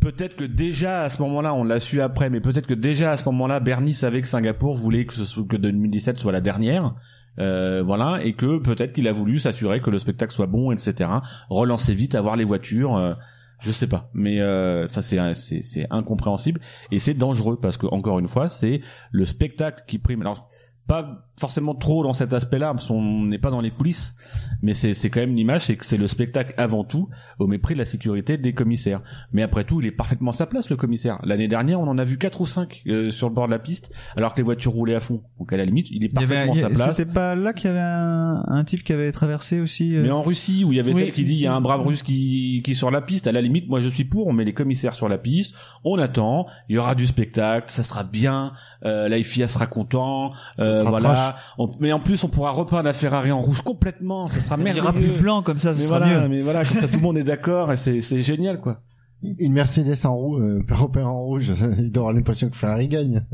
Peut-être 0.00 0.36
que 0.36 0.44
déjà 0.44 1.02
à 1.02 1.08
ce 1.08 1.20
moment-là, 1.22 1.54
on 1.54 1.64
l'a 1.64 1.80
su 1.80 2.00
après, 2.00 2.30
mais 2.30 2.40
peut-être 2.40 2.66
que 2.66 2.74
déjà 2.74 3.12
à 3.12 3.16
ce 3.16 3.24
moment-là, 3.26 3.60
Bernie 3.60 3.94
savait 3.94 4.20
que 4.20 4.28
Singapour 4.28 4.74
voulait 4.74 5.06
que, 5.06 5.14
ce 5.14 5.24
soit, 5.24 5.44
que 5.44 5.56
2017 5.56 6.18
soit 6.18 6.32
la 6.32 6.40
dernière. 6.40 6.94
Euh, 7.38 7.82
voilà, 7.84 8.20
et 8.24 8.32
que 8.32 8.58
peut-être 8.58 8.92
qu'il 8.92 9.06
a 9.06 9.12
voulu 9.12 9.38
s'assurer 9.38 9.80
que 9.80 9.90
le 9.90 9.98
spectacle 9.98 10.32
soit 10.32 10.46
bon, 10.46 10.72
etc. 10.72 11.10
Relancer 11.48 11.94
vite, 11.94 12.14
avoir 12.14 12.36
les 12.36 12.44
voitures. 12.44 12.96
euh, 12.96 13.14
je 13.60 13.72
sais 13.72 13.86
pas, 13.88 14.08
mais 14.14 14.40
euh, 14.40 14.84
enfin 14.84 15.00
c'est 15.00 15.34
c'est 15.34 15.62
c'est 15.62 15.86
incompréhensible 15.90 16.60
et 16.92 17.00
c'est 17.00 17.14
dangereux 17.14 17.58
parce 17.60 17.76
que 17.76 17.86
encore 17.86 18.20
une 18.20 18.28
fois 18.28 18.48
c'est 18.48 18.82
le 19.10 19.24
spectacle 19.24 19.82
qui 19.88 19.98
prime. 19.98 20.20
Alors 20.20 20.48
pas 20.86 21.27
forcément 21.38 21.74
trop 21.74 22.02
dans 22.02 22.12
cet 22.12 22.32
aspect-là 22.32 22.72
parce 22.74 22.88
qu'on 22.88 23.24
n'est 23.24 23.38
pas 23.38 23.50
dans 23.50 23.60
les 23.60 23.70
coulisses, 23.70 24.14
mais 24.62 24.74
c'est 24.74 24.94
c'est 24.94 25.10
quand 25.10 25.20
même 25.20 25.34
l'image, 25.34 25.62
c'est 25.66 25.76
que 25.76 25.84
c'est 25.84 25.96
le 25.96 26.06
spectacle 26.06 26.54
avant 26.56 26.84
tout 26.84 27.08
au 27.38 27.46
mépris 27.46 27.74
de 27.74 27.78
la 27.78 27.84
sécurité 27.84 28.36
des 28.38 28.52
commissaires. 28.52 29.00
Mais 29.32 29.42
après 29.42 29.64
tout, 29.64 29.80
il 29.80 29.86
est 29.86 29.90
parfaitement 29.92 30.30
à 30.30 30.34
sa 30.34 30.46
place 30.46 30.68
le 30.70 30.76
commissaire. 30.76 31.18
L'année 31.22 31.48
dernière, 31.48 31.80
on 31.80 31.86
en 31.88 31.98
a 31.98 32.04
vu 32.04 32.18
quatre 32.18 32.40
ou 32.40 32.46
cinq 32.46 32.82
euh, 32.86 33.10
sur 33.10 33.28
le 33.28 33.34
bord 33.34 33.46
de 33.46 33.52
la 33.52 33.58
piste 33.58 33.92
alors 34.16 34.32
que 34.34 34.38
les 34.38 34.42
voitures 34.44 34.72
roulaient 34.72 34.94
à 34.96 35.00
fond. 35.00 35.22
Donc 35.38 35.52
à 35.52 35.56
la 35.56 35.64
limite, 35.64 35.86
il 35.90 36.04
est 36.04 36.08
Il 36.12 36.20
y 36.20 36.24
avait, 36.24 36.46
parfaitement 36.46 36.52
à 36.52 36.56
il 36.56 36.60
sa 36.60 36.66
a- 36.66 36.70
place. 36.86 36.96
c'était 36.96 37.12
pas 37.12 37.34
là 37.34 37.52
qu'il 37.52 37.66
y 37.66 37.70
avait 37.70 37.78
un, 37.80 38.42
un 38.48 38.64
type 38.64 38.82
qui 38.82 38.92
avait 38.92 39.12
traversé 39.12 39.60
aussi. 39.60 39.96
euh, 39.96 40.02
Mais 40.02 40.10
en 40.10 40.22
Russie, 40.22 40.64
où 40.64 40.72
il 40.72 40.76
y 40.76 40.80
avait 40.80 40.92
Oui, 40.92 41.02
tel 41.04 41.12
qui 41.12 41.24
dit 41.24 41.34
il 41.34 41.40
y 41.42 41.46
a 41.46 41.54
un 41.54 41.60
brave 41.60 41.82
russe 41.86 42.02
qui, 42.02 42.60
qui 42.64 42.72
est 42.72 42.74
sur 42.74 42.90
la 42.90 43.00
piste, 43.00 43.26
à 43.26 43.32
la 43.32 43.40
limite, 43.40 43.68
moi 43.68 43.80
je 43.80 43.88
suis 43.88 44.04
pour, 44.04 44.26
on 44.26 44.32
met 44.32 44.44
les 44.44 44.54
commissaires 44.54 44.94
sur 44.94 45.08
la 45.08 45.18
piste, 45.18 45.54
on 45.84 45.98
attend, 45.98 46.46
il 46.68 46.74
y 46.74 46.78
aura 46.78 46.94
du 46.94 47.06
spectacle, 47.06 47.70
ça 47.70 47.84
sera 47.84 48.02
bien, 48.04 48.52
euh, 48.84 49.08
la 49.08 49.22
FIA 49.22 49.48
sera 49.48 49.66
content, 49.66 50.30
Ça 50.56 50.64
euh, 50.64 50.72
sera 50.80 50.90
voilà. 50.90 51.08
trash. 51.14 51.27
On- 51.58 51.70
mais 51.80 51.92
en 51.92 52.00
plus, 52.00 52.22
on 52.24 52.28
pourra 52.28 52.50
repeindre 52.50 52.84
la 52.84 52.92
Ferrari 52.92 53.30
en 53.32 53.40
rouge 53.40 53.62
complètement, 53.62 54.26
ça 54.26 54.40
sera 54.40 54.56
Il 54.56 54.60
y 54.60 54.64
merveilleux. 54.64 54.82
aura 54.84 54.92
plus 54.92 55.20
blanc, 55.20 55.42
comme 55.42 55.58
ça, 55.58 55.74
ce 55.74 55.78
mais 55.80 55.86
sera 55.86 55.98
voilà, 55.98 56.20
mieux. 56.22 56.28
Mais 56.28 56.40
voilà, 56.42 56.64
comme 56.64 56.78
ça 56.78 56.88
tout 56.88 56.96
le 56.96 57.02
monde 57.02 57.18
est 57.18 57.24
d'accord 57.24 57.72
et 57.72 57.76
c'est, 57.76 58.00
c'est 58.00 58.22
génial 58.22 58.60
quoi. 58.60 58.82
Une 59.22 59.52
Mercedes 59.52 60.06
en 60.06 60.14
rouge, 60.14 60.42
euh, 60.42 60.62
européen 60.70 61.06
en 61.06 61.22
rouge, 61.24 61.52
il 61.78 61.90
doit 61.90 62.02
avoir 62.02 62.12
l'impression 62.14 62.48
que 62.48 62.56
Ferrari 62.56 62.86
gagne. 62.88 63.24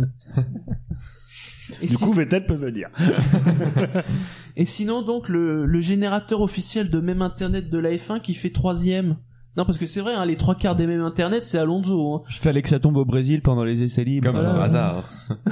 du 1.82 1.96
coup, 1.98 2.12
Vettel 2.12 2.46
peut 2.46 2.54
venir. 2.54 2.88
Et 4.56 4.64
sinon, 4.64 5.02
donc, 5.02 5.28
le, 5.28 5.66
le 5.66 5.80
générateur 5.80 6.40
officiel 6.40 6.88
de 6.90 7.00
même 7.00 7.22
internet 7.22 7.68
de 7.70 7.78
la 7.78 7.90
F1 7.90 8.20
qui 8.20 8.34
fait 8.34 8.50
troisième. 8.50 9.16
Non, 9.56 9.64
parce 9.64 9.78
que 9.78 9.86
c'est 9.86 10.00
vrai, 10.00 10.14
hein, 10.14 10.24
les 10.24 10.36
trois 10.36 10.54
quarts 10.54 10.76
des 10.76 10.86
mêmes 10.86 11.02
internet, 11.02 11.44
c'est 11.46 11.58
Alonso. 11.58 12.14
Hein. 12.14 12.22
Il 12.30 12.36
fallait 12.36 12.62
que 12.62 12.68
ça 12.68 12.78
tombe 12.80 12.96
au 12.96 13.04
Brésil 13.04 13.40
pendant 13.42 13.64
les 13.64 13.82
essais 13.82 14.04
libres. 14.04 14.32
Comme 14.32 14.40
par 14.42 14.60
hasard. 14.60 15.04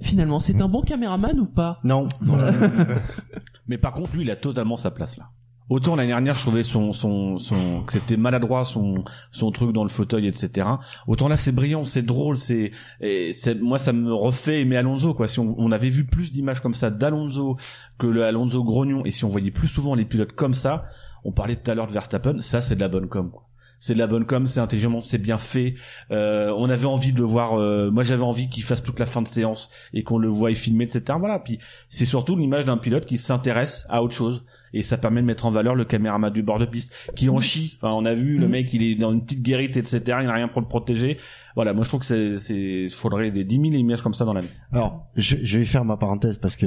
Finalement, 0.00 0.38
c'est 0.38 0.60
un 0.60 0.68
bon 0.68 0.82
caméraman 0.82 1.38
ou 1.40 1.46
pas? 1.46 1.78
Non. 1.84 2.08
Mais 3.66 3.78
par 3.78 3.92
contre, 3.92 4.14
lui, 4.14 4.22
il 4.22 4.30
a 4.30 4.36
totalement 4.36 4.76
sa 4.76 4.90
place 4.90 5.16
là. 5.16 5.30
Autant 5.70 5.96
l'année 5.96 6.08
dernière, 6.08 6.34
je 6.34 6.42
trouvais 6.42 6.62
son, 6.62 6.92
son, 6.92 7.38
son, 7.38 7.82
que 7.84 7.94
c'était 7.94 8.18
maladroit 8.18 8.66
son, 8.66 9.02
son 9.30 9.50
truc 9.50 9.72
dans 9.72 9.82
le 9.82 9.88
fauteuil, 9.88 10.26
etc. 10.26 10.68
Autant 11.06 11.26
là, 11.26 11.38
c'est 11.38 11.52
brillant, 11.52 11.86
c'est 11.86 12.02
drôle, 12.02 12.36
c'est, 12.36 12.72
et 13.00 13.32
c'est, 13.32 13.54
moi, 13.54 13.78
ça 13.78 13.94
me 13.94 14.12
refait 14.12 14.60
aimer 14.60 14.76
Alonso, 14.76 15.14
quoi. 15.14 15.26
Si 15.26 15.40
on, 15.40 15.54
on 15.56 15.72
avait 15.72 15.88
vu 15.88 16.04
plus 16.04 16.32
d'images 16.32 16.60
comme 16.60 16.74
ça 16.74 16.90
d'Alonso 16.90 17.56
que 17.96 18.06
le 18.06 18.24
Alonso 18.24 18.62
grognon, 18.62 19.06
et 19.06 19.10
si 19.10 19.24
on 19.24 19.30
voyait 19.30 19.50
plus 19.50 19.68
souvent 19.68 19.94
les 19.94 20.04
pilotes 20.04 20.32
comme 20.32 20.52
ça, 20.52 20.84
on 21.24 21.32
parlait 21.32 21.56
tout 21.56 21.70
à 21.70 21.74
l'heure 21.74 21.86
de 21.86 21.92
Verstappen, 21.92 22.40
ça, 22.40 22.60
c'est 22.60 22.74
de 22.74 22.80
la 22.80 22.88
bonne 22.88 23.08
com, 23.08 23.30
quoi. 23.30 23.48
C'est 23.84 23.92
de 23.92 23.98
la 23.98 24.06
bonne 24.06 24.24
com, 24.24 24.46
c'est 24.46 24.60
intelligemment, 24.60 25.02
c'est 25.02 25.18
bien 25.18 25.36
fait. 25.36 25.74
Euh, 26.10 26.50
on 26.56 26.70
avait 26.70 26.86
envie 26.86 27.12
de 27.12 27.18
le 27.18 27.26
voir. 27.26 27.60
euh, 27.60 27.90
moi, 27.90 28.02
j'avais 28.02 28.22
envie 28.22 28.48
qu'il 28.48 28.62
fasse 28.62 28.82
toute 28.82 28.98
la 28.98 29.04
fin 29.04 29.20
de 29.20 29.28
séance 29.28 29.68
et 29.92 30.02
qu'on 30.02 30.16
le 30.16 30.28
voie 30.28 30.54
filmer, 30.54 30.84
etc. 30.84 31.02
Voilà. 31.18 31.38
Puis 31.38 31.58
c'est 31.90 32.06
surtout 32.06 32.34
l'image 32.34 32.64
d'un 32.64 32.78
pilote 32.78 33.04
qui 33.04 33.18
s'intéresse 33.18 33.84
à 33.90 34.02
autre 34.02 34.14
chose 34.14 34.46
et 34.72 34.80
ça 34.80 34.96
permet 34.96 35.20
de 35.20 35.26
mettre 35.26 35.44
en 35.44 35.50
valeur 35.50 35.74
le 35.74 35.84
caméraman 35.84 36.32
du 36.32 36.42
bord 36.42 36.58
de 36.58 36.64
piste 36.64 36.94
qui 37.14 37.28
en 37.28 37.40
chie. 37.40 37.76
Enfin, 37.76 37.92
on 37.92 38.06
a 38.06 38.14
vu 38.14 38.38
le 38.38 38.48
mec, 38.48 38.72
il 38.72 38.82
est 38.82 38.94
dans 38.94 39.12
une 39.12 39.22
petite 39.22 39.42
guérite, 39.42 39.76
etc. 39.76 40.00
Il 40.20 40.28
n'a 40.28 40.32
rien 40.32 40.48
pour 40.48 40.62
le 40.62 40.66
protéger. 40.66 41.18
Voilà. 41.54 41.74
Moi, 41.74 41.84
je 41.84 41.90
trouve 41.90 42.00
que 42.00 42.06
c'est, 42.06 42.38
c'est, 42.38 42.88
faudrait 42.88 43.30
des 43.32 43.44
10 43.44 43.54
000 43.56 43.66
images 43.74 44.00
comme 44.00 44.14
ça 44.14 44.24
dans 44.24 44.32
l'année. 44.32 44.48
Alors, 44.72 45.08
je, 45.14 45.36
je 45.42 45.58
vais 45.58 45.64
faire 45.66 45.84
ma 45.84 45.98
parenthèse 45.98 46.38
parce 46.38 46.56
que 46.56 46.66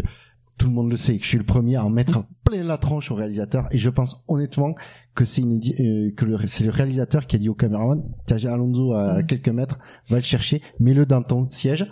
tout 0.57 0.67
le 0.67 0.73
monde 0.73 0.89
le 0.89 0.95
sait 0.97 1.17
que 1.17 1.23
je 1.23 1.27
suis 1.29 1.37
le 1.37 1.43
premier 1.43 1.75
à 1.75 1.85
en 1.85 1.89
mettre 1.89 2.23
plein 2.43 2.63
la 2.63 2.77
tranche 2.77 3.11
au 3.11 3.15
réalisateur 3.15 3.67
et 3.71 3.77
je 3.77 3.89
pense 3.89 4.23
honnêtement 4.27 4.73
que 5.15 5.23
c'est 5.25 5.41
une 5.41 5.59
di- 5.59 5.75
euh, 5.79 6.11
que 6.15 6.25
le 6.25 6.37
c'est 6.47 6.63
le 6.63 6.71
réalisateur 6.71 7.27
qui 7.27 7.35
a 7.35 7.39
dit 7.39 7.49
au 7.49 7.53
caméraman 7.53 8.03
t'as 8.25 8.37
Alonso 8.51 8.93
à 8.93 9.21
quelques 9.23 9.49
mètres 9.49 9.77
va 10.09 10.17
le 10.17 10.23
chercher 10.23 10.61
mets-le 10.79 11.05
dans 11.05 11.21
ton 11.21 11.47
siège 11.51 11.85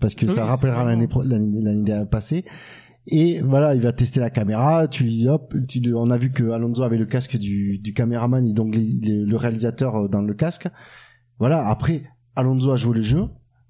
parce 0.00 0.14
que 0.14 0.26
Oui, 0.26 0.32
ça 0.32 0.44
rappellera 0.44 0.84
l'année 0.84 1.08
l'année 1.24 2.04
passée. 2.10 2.44
Et 3.06 3.40
voilà 3.42 3.74
il 3.74 3.80
va 3.82 3.92
tester 3.92 4.18
la 4.20 4.30
caméra 4.30 4.88
tu 4.88 5.04
lui 5.04 5.28
hop 5.28 5.54
tu, 5.68 5.82
on 5.94 6.10
a 6.10 6.16
vu 6.16 6.30
que 6.30 6.50
Alonso 6.50 6.82
avait 6.82 6.96
le 6.96 7.06
casque 7.06 7.36
du, 7.36 7.78
du 7.78 7.92
caméraman 7.94 8.46
et 8.46 8.52
donc 8.54 8.74
les- 8.74 8.98
les- 9.02 9.24
le 9.24 9.36
réalisateur 9.36 9.96
euh, 9.96 10.08
dans 10.08 10.22
le 10.22 10.34
casque. 10.34 10.68
Voilà 11.38 11.66
après 11.68 12.04
Alonso 12.36 12.70
a 12.70 12.76
joué 12.76 12.96
le 12.96 13.02
jeu 13.02 13.24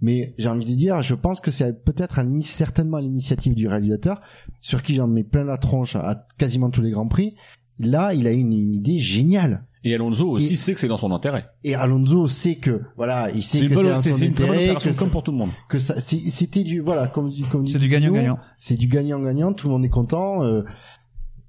mais 0.04 0.34
j'ai 0.36 0.48
envie 0.50 0.70
de 0.70 0.76
dire, 0.76 1.00
je 1.02 1.14
pense 1.14 1.40
que 1.40 1.50
c'est 1.50 1.82
peut-être 1.84 2.20
certainement 2.42 2.98
à 2.98 3.00
l'initiative 3.00 3.54
du 3.54 3.66
réalisateur, 3.66 4.20
sur 4.60 4.82
qui 4.82 4.94
j'en 4.94 5.06
mets 5.08 5.24
plein 5.24 5.44
la 5.44 5.56
tronche 5.56 5.96
à 5.96 6.26
quasiment 6.36 6.68
tous 6.68 6.82
les 6.82 6.90
grands 6.90 7.08
prix. 7.08 7.34
Là, 7.78 8.12
il 8.12 8.26
a 8.26 8.32
une, 8.32 8.52
une 8.52 8.74
idée 8.74 8.98
géniale. 8.98 9.64
Et 9.86 9.94
Alonso 9.94 10.30
aussi 10.30 10.56
sait 10.56 10.72
que 10.74 10.80
c'est 10.80 10.88
dans 10.88 10.96
son 10.98 11.10
intérêt. 11.10 11.46
Et 11.62 11.74
Alonso 11.74 12.26
sait 12.26 12.56
que 12.56 12.82
voilà, 12.96 13.30
il 13.34 13.42
sait 13.42 13.58
C'est 13.58 13.66
que 13.68 13.74
c'est 13.74 13.82
dans 13.82 14.00
son 14.00 14.22
intérêt, 14.22 14.64
opération 14.70 14.90
que 14.92 14.96
comme 14.98 15.10
pour 15.10 15.22
tout 15.22 15.32
le 15.32 15.38
monde. 15.38 15.50
Que 15.68 15.78
ça, 15.78 16.00
c'était 16.00 16.64
du 16.64 16.80
voilà, 16.80 17.06
comme 17.08 17.28
dit- 17.30 17.44
comme 17.50 17.66
C'est 17.66 17.78
du 17.78 17.88
gagnant-gagnant. 17.88 18.38
C'est 18.58 18.76
du 18.76 18.86
gagnant-gagnant. 18.88 19.52
Tout 19.52 19.68
le 19.68 19.72
monde 19.74 19.84
est 19.84 19.90
content. 19.90 20.42
euh, 20.44 20.62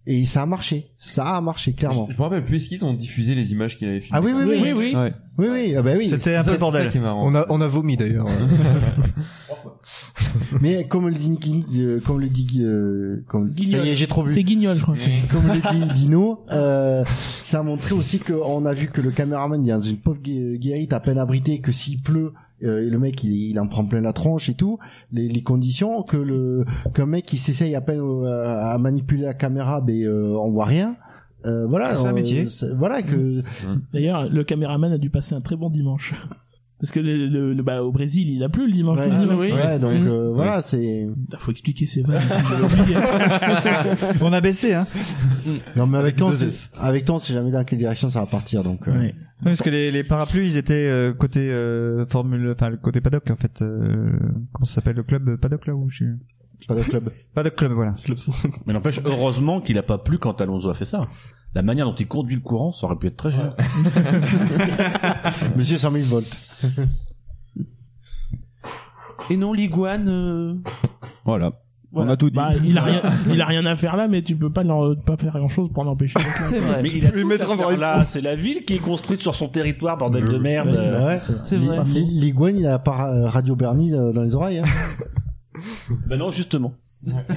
et 0.08 0.26
ça 0.26 0.44
a 0.44 0.46
marché. 0.46 0.92
Ça 1.00 1.36
a 1.36 1.42
marché 1.42 1.74
clairement. 1.74 2.08
Je 2.12 2.16
me 2.18 2.22
rappelle 2.22 2.44
plus, 2.46 2.58
est-ce 2.58 2.70
qu'ils 2.70 2.86
ont 2.86 2.94
diffusé 2.94 3.36
les 3.36 3.52
images 3.52 3.78
qu'il 3.78 3.88
avait 3.88 4.02
filmées 4.02 4.20
Ah 4.20 4.22
oui, 4.24 4.32
oui, 4.36 4.44
oui, 4.48 4.60
Oui, 4.62 4.74
oui. 4.74 4.96
Ouais. 4.96 5.14
oui, 5.38 5.48
oui, 5.52 5.76
ah 5.76 5.82
bah 5.82 5.92
oui. 5.98 6.08
C'était 6.08 6.36
un 6.36 6.44
peu 6.44 6.52
ça 6.52 6.58
bordel. 6.58 6.90
qui 6.92 6.98
est 6.98 7.02
marrant. 7.02 7.26
On 7.28 7.34
a, 7.36 7.46
on 7.50 7.60
a 7.62 7.68
vomi 7.68 7.98
d'ailleurs. 7.98 8.28
Mais 10.62 10.86
comme 10.88 11.08
le 11.08 11.16
dit 11.16 11.38
euh, 11.76 12.00
comme 12.06 12.20
le 12.20 12.28
dit, 12.30 12.62
euh, 12.62 13.24
comme, 13.28 13.48
ça 13.50 13.54
Guignol. 13.54 13.86
y 13.86 13.90
est, 13.90 13.94
j'ai 13.96 14.08
trop 14.08 14.24
bu. 14.24 14.34
C'est 14.34 14.44
Guignol, 14.44 14.78
je 14.78 14.82
crois. 14.82 14.96
comme 15.32 15.48
le 15.48 15.88
dit 15.88 15.94
Dino, 15.94 16.46
euh, 16.52 17.04
ça 17.42 17.60
a 17.60 17.64
montré 17.64 17.94
aussi 17.94 18.20
qu'on 18.20 18.66
a 18.66 18.74
vu 18.74 18.88
que 18.88 19.02
le 19.02 19.12
caméraman 19.12 19.64
il 19.64 19.70
est 19.70 19.74
dans 19.74 19.80
une 19.82 19.98
pauvre 19.98 20.22
gu- 20.22 20.58
guérite 20.58 20.94
à 20.94 21.00
peine 21.00 21.18
abritée, 21.18 21.60
que 21.60 21.72
s'il 21.72 22.02
pleut, 22.02 22.34
euh, 22.66 22.86
et 22.86 22.90
le 22.90 22.98
mec 23.00 23.24
il, 23.24 23.34
il 23.34 23.60
en 23.60 23.68
prend 23.68 23.86
plein 23.86 24.02
la 24.02 24.14
tronche 24.14 24.50
et 24.50 24.54
tout, 24.56 24.80
les, 25.12 25.28
les 25.28 25.44
conditions, 25.44 26.04
que 26.04 26.18
le 26.18 26.66
qu'un 26.94 27.06
mec 27.06 27.26
qui 27.26 27.38
s'essaye 27.38 27.76
à 27.76 27.82
peine 27.82 28.00
euh, 28.02 28.60
à 28.62 28.78
manipuler 28.78 29.24
la 29.24 29.34
caméra, 29.34 29.82
ben 29.82 29.96
euh, 30.04 30.34
on 30.38 30.50
voit 30.52 30.66
rien. 30.66 30.96
Euh, 31.46 31.68
voilà, 31.68 31.90
Ah, 31.92 31.96
c'est 31.96 32.08
un 32.08 32.14
métier. 32.14 32.46
voilà 32.76 33.04
que 33.04 33.44
D'ailleurs, 33.94 34.26
le 34.32 34.44
caméraman 34.44 34.92
a 34.92 34.98
dû 34.98 35.10
passer 35.12 35.36
un 35.36 35.42
très 35.42 35.56
bon 35.56 35.70
dimanche. 35.70 36.14
Parce 36.86 36.92
que 36.92 37.00
le, 37.00 37.28
le- 37.28 37.54
le- 37.54 37.64
bah, 37.64 37.82
au 37.84 37.92
Brésil, 37.92 38.30
il 38.30 38.44
a 38.44 38.50
plu 38.50 38.68
le 38.68 38.72
dimanche. 38.72 39.00
ouais, 39.00 39.10
midi, 39.10 39.34
oui. 39.34 39.52
ouais, 39.52 39.80
donc 39.80 40.00
Mm. 40.02 40.08
euh, 40.08 40.32
voilà 40.34 40.62
c'est 40.62 40.84
Il 41.08 41.38
faut 41.38 41.52
expliquer 41.52 41.86
ses 41.88 42.04
vannes. 42.04 42.22
On 44.22 44.34
a 44.34 44.42
baissé, 44.42 44.74
hein. 44.74 44.88
non 45.76 45.88
mais 45.88 45.98
avec 45.98 46.14
Avec 46.14 46.16
toi 46.18 46.30
deux 46.32 46.38
c'est- 46.38 46.48
S. 46.48 46.72
avec 46.80 47.06
toi 47.06 47.16
on 47.16 47.20
sait 47.20 47.34
jamais 47.34 47.52
dans 47.52 47.64
quelle 47.64 47.80
direction 47.80 48.10
ça 48.10 48.20
va 48.20 48.26
partir 48.26 48.64
donc 48.64 48.88
euh, 48.88 48.92
Ouais. 48.98 49.14
Oui, 49.42 49.52
parce 49.52 49.62
que 49.62 49.70
les, 49.70 49.92
les 49.92 50.04
parapluies, 50.06 50.46
ils 50.48 50.58
étaient 50.58 50.88
euh, 50.88 51.14
côté 51.14 51.52
euh, 51.52 52.06
formule, 52.06 52.50
enfin 52.52 52.70
le 52.70 52.78
côté 52.78 53.02
paddock 53.02 53.30
en 53.30 53.36
fait. 53.36 53.62
euh, 53.62 54.12
comment 54.54 54.66
ça 54.66 54.76
s'appelle 54.76 54.96
le 54.96 55.04
club 55.04 55.36
paddock 55.38 55.68
là 55.68 55.76
où 55.76 55.90
je 55.90 56.06
de 56.70 56.82
club. 56.84 57.10
Paddock 57.34 57.56
club, 57.56 57.72
voilà. 57.74 57.94
Mais 58.66 58.74
n'empêche, 58.74 59.02
heureusement 59.04 59.60
qu'il 59.62 59.78
a 59.78 59.84
pas 59.84 59.98
plu 59.98 60.18
quand 60.18 60.40
Alonso 60.42 60.70
a 60.70 60.74
fait 60.74 60.86
ça. 60.86 61.08
La 61.56 61.62
manière 61.64 61.86
dont 61.88 61.96
il 61.96 62.08
conduit 62.08 62.36
le 62.36 62.42
courant, 62.42 62.72
ça 62.74 62.86
aurait 62.86 62.98
pu 62.98 63.08
être 63.08 63.16
très 63.18 63.32
gênant. 63.32 63.56
Monsieur 65.56 65.78
100 65.78 65.92
000 65.92 66.06
volts. 66.06 66.38
Et 69.30 69.38
non, 69.38 69.54
l'iguane. 69.54 70.08
euh, 70.10 70.54
Voilà. 71.26 71.54
Voilà. 71.92 72.12
On 72.12 72.14
a 72.14 72.18
tout 72.18 72.30
dit. 72.30 72.36
Bah, 72.36 72.50
il 72.64 72.78
a 72.78 72.82
rien, 72.84 73.02
il 73.32 73.42
a 73.42 73.46
rien 73.46 73.66
à 73.66 73.76
faire 73.78 73.96
là, 73.96 74.08
mais 74.10 74.22
tu 74.22 74.36
peux 74.36 74.50
pas, 74.52 74.64
leur- 74.64 74.96
pas 75.06 75.16
faire 75.16 75.32
grand 75.38 75.48
chose 75.48 75.70
pour 75.74 75.86
l'empêcher. 75.86 76.20
C'est 76.50 76.60
vrai. 76.60 76.82
Mais 76.84 76.90
il 76.90 77.06
a 77.06 77.10
tout 77.12 77.26
mettre 77.26 77.50
à 77.50 77.54
un 77.54 77.58
faire 77.58 77.68
vrai 77.68 77.78
là. 77.78 78.04
C'est 78.06 78.20
la 78.22 78.36
ville 78.36 78.66
qui 78.66 78.74
est 78.76 78.80
construite 78.80 79.22
sur 79.22 79.34
son 79.34 79.48
territoire, 79.48 79.96
bordel 79.98 80.26
de 80.28 80.38
merde. 80.38 80.74
Ouais, 80.74 81.20
c'est 81.44 81.56
vrai. 81.58 81.84
Li- 81.86 82.20
L'iguane, 82.20 82.58
il 82.58 82.68
a 82.68 82.78
pas 82.80 83.14
euh, 83.14 83.28
Radio 83.28 83.56
Bernie 83.56 83.94
euh, 83.94 84.12
dans 84.12 84.24
les 84.24 84.36
oreilles. 84.36 84.60
Hein. 84.60 84.66
Ben 86.08 86.18
non, 86.18 86.32
justement. 86.32 86.74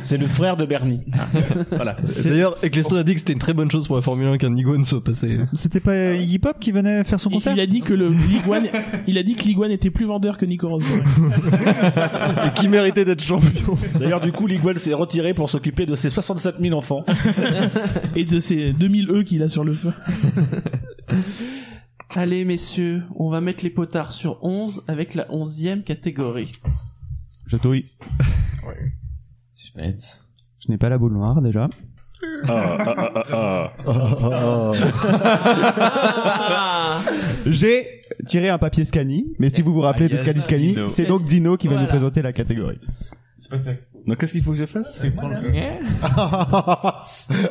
C'est 0.03 0.17
le 0.17 0.27
frère 0.27 0.57
de 0.57 0.65
Bernie. 0.65 1.01
voilà. 1.71 1.97
D'ailleurs, 2.25 2.57
Eccleston 2.63 2.97
a 2.97 3.03
dit 3.03 3.15
que 3.15 3.21
c'était 3.21 3.33
une 3.33 3.39
très 3.39 3.55
bonne 3.55 3.71
chose 3.71 3.87
pour 3.87 3.97
la 3.97 4.03
Formule 4.03 4.29
1 4.29 4.39
qu'un 4.39 4.55
Iguane 4.57 4.85
soit 4.85 5.03
passé. 5.03 5.41
C'était 5.55 5.81
pas 5.81 6.15
Iggy 6.15 6.39
Pop 6.39 6.57
qui 6.59 6.73
venait 6.73 7.05
faire 7.05 7.21
son 7.21 7.31
concert 7.31 7.53
il 7.59 7.61
a 7.61 7.67
dit 7.67 7.81
que 7.81 7.95
le 7.95 8.13
One, 8.49 8.69
il 9.07 9.19
a 9.19 9.23
dit 9.23 9.35
que 9.35 9.69
était 9.73 9.91
plus 9.91 10.07
vendeur 10.07 10.37
que 10.37 10.47
Nico 10.47 10.69
Rosberg. 10.69 11.05
Et 12.47 12.55
qui 12.55 12.69
méritait 12.69 13.05
d'être 13.05 13.23
champion. 13.23 13.77
D'ailleurs, 13.99 14.21
du 14.21 14.33
coup, 14.33 14.47
Liguel 14.47 14.79
s'est 14.79 14.95
retiré 14.95 15.35
pour 15.35 15.51
s'occuper 15.51 15.87
de 15.87 15.97
ses 15.97 16.11
67 16.11 16.57
000 16.61 16.77
enfants. 16.77 17.05
Et 18.15 18.25
de 18.25 18.41
ces 18.41 18.73
2000 18.73 19.11
E 19.11 19.23
qu'il 19.25 19.43
a 19.43 19.49
sur 19.49 19.65
le 19.65 19.75
feu. 19.75 19.93
Allez, 22.15 22.45
messieurs, 22.45 23.03
on 23.17 23.29
va 23.29 23.41
mettre 23.41 23.65
les 23.65 23.71
potards 23.71 24.13
sur 24.13 24.43
11 24.43 24.85
avec 24.87 25.15
la 25.15 25.25
11e 25.29 25.83
catégorie. 25.83 26.53
Je 27.47 27.57
touille. 27.57 27.87
Suspense. 29.69 30.25
Je 30.65 30.73
n'ai 30.73 30.79
pas 30.79 30.89
la 30.89 30.97
boule 30.97 31.13
noire 31.13 31.43
déjà. 31.43 31.69
Ah, 32.49 32.79
ah, 33.33 33.73
ah, 33.87 34.73
J'ai 37.47 38.01
tiré 38.27 38.49
un 38.49 38.57
papier 38.57 38.87
Scani, 38.87 39.27
mais 39.39 39.51
si 39.51 39.61
vous 39.61 39.75
vous 39.75 39.83
rappelez 39.83 40.09
de 40.09 40.15
yes, 40.15 40.23
Scani 40.23 40.41
Scani, 40.41 40.75
c'est 40.89 41.05
donc 41.05 41.27
Dino 41.27 41.59
qui 41.59 41.69
va 41.69 41.79
nous 41.79 41.87
présenter 41.87 42.23
la 42.23 42.33
catégorie. 42.33 42.81
C'est 43.39 43.51
pas 43.51 43.59
ça. 43.59 43.73
Donc, 44.07 44.17
qu'est-ce 44.19 44.33
qu'il 44.33 44.43
faut 44.43 44.53
que 44.53 44.57
je 44.57 44.65
fasse 44.65 44.99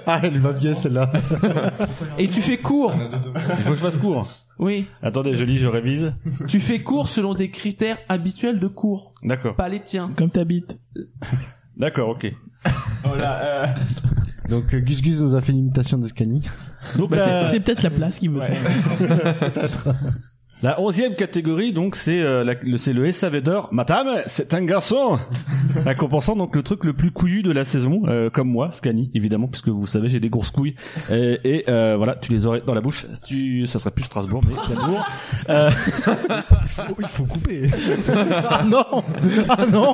ah, 0.07 0.19
elle 0.23 0.39
va 0.39 0.53
bien 0.53 0.73
celle-là. 0.73 1.11
Et 2.17 2.27
tu 2.29 2.41
fais 2.41 2.57
court. 2.57 2.95
Il 2.95 3.63
faut 3.63 3.69
que 3.69 3.75
je 3.75 3.83
fasse 3.83 3.97
court. 3.97 4.27
Oui. 4.57 4.87
Attendez, 5.03 5.35
je 5.35 5.45
lis, 5.45 5.59
je 5.59 5.67
révise. 5.67 6.13
Tu 6.47 6.59
fais 6.59 6.81
court 6.81 7.07
selon 7.07 7.35
des 7.35 7.51
critères 7.51 7.99
habituels 8.09 8.59
de 8.59 8.67
cours, 8.67 9.13
D'accord. 9.21 9.55
pas 9.55 9.69
les 9.69 9.81
tiens. 9.81 10.11
Comme 10.17 10.31
t'habites. 10.31 10.79
D'accord, 11.77 12.09
ok. 12.09 12.33
Donc 14.49 14.73
euh, 14.73 14.79
Gus 14.79 15.01
Gus 15.01 15.21
nous 15.21 15.35
a 15.35 15.41
fait 15.41 15.51
l'imitation 15.51 15.97
de 15.97 16.05
Scani. 16.05 16.41
Donc, 16.97 17.11
Bah, 17.11 17.45
c'est, 17.49 17.59
peut-être 17.59 17.83
la 17.83 17.89
place 17.89 18.17
qui 18.19 18.27
veut 18.27 18.39
ça. 18.39 19.93
la 20.61 20.79
onzième 20.79 21.15
catégorie, 21.15 21.73
donc, 21.73 21.95
c'est 21.95 22.21
euh, 22.21 22.55
le, 22.63 22.77
c'est 22.77 22.93
le 22.93 23.11
SAV 23.11 23.41
d'or. 23.41 23.69
Madame, 23.71 24.21
c'est 24.27 24.53
un 24.53 24.63
garçon 24.63 25.19
Récompensant 25.85 26.35
donc 26.35 26.55
le 26.55 26.63
truc 26.63 26.85
le 26.85 26.93
plus 26.93 27.11
couillu 27.11 27.43
de 27.43 27.51
la 27.51 27.65
saison, 27.65 28.03
euh, 28.07 28.29
comme 28.29 28.49
moi, 28.49 28.71
Scani, 28.71 29.11
évidemment, 29.13 29.47
puisque 29.47 29.67
vous 29.67 29.85
savez, 29.85 30.07
j'ai 30.07 30.19
des 30.19 30.29
grosses 30.29 30.51
couilles. 30.51 30.75
Et, 31.11 31.39
et, 31.43 31.69
euh, 31.69 31.97
voilà, 31.97 32.15
tu 32.15 32.31
les 32.31 32.47
aurais 32.47 32.61
dans 32.65 32.73
la 32.73 32.81
bouche. 32.81 33.05
Tu, 33.27 33.67
ça 33.67 33.79
serait 33.79 33.91
plus 33.91 34.05
Strasbourg, 34.05 34.41
mais 34.47 34.55
Strasbourg. 34.55 35.05
Euh, 35.49 35.69
il 36.99 37.07
faut 37.07 37.25
couper. 37.25 37.69
ah 38.49 38.63
non 38.63 39.03
Ah 39.49 39.65
non 39.65 39.93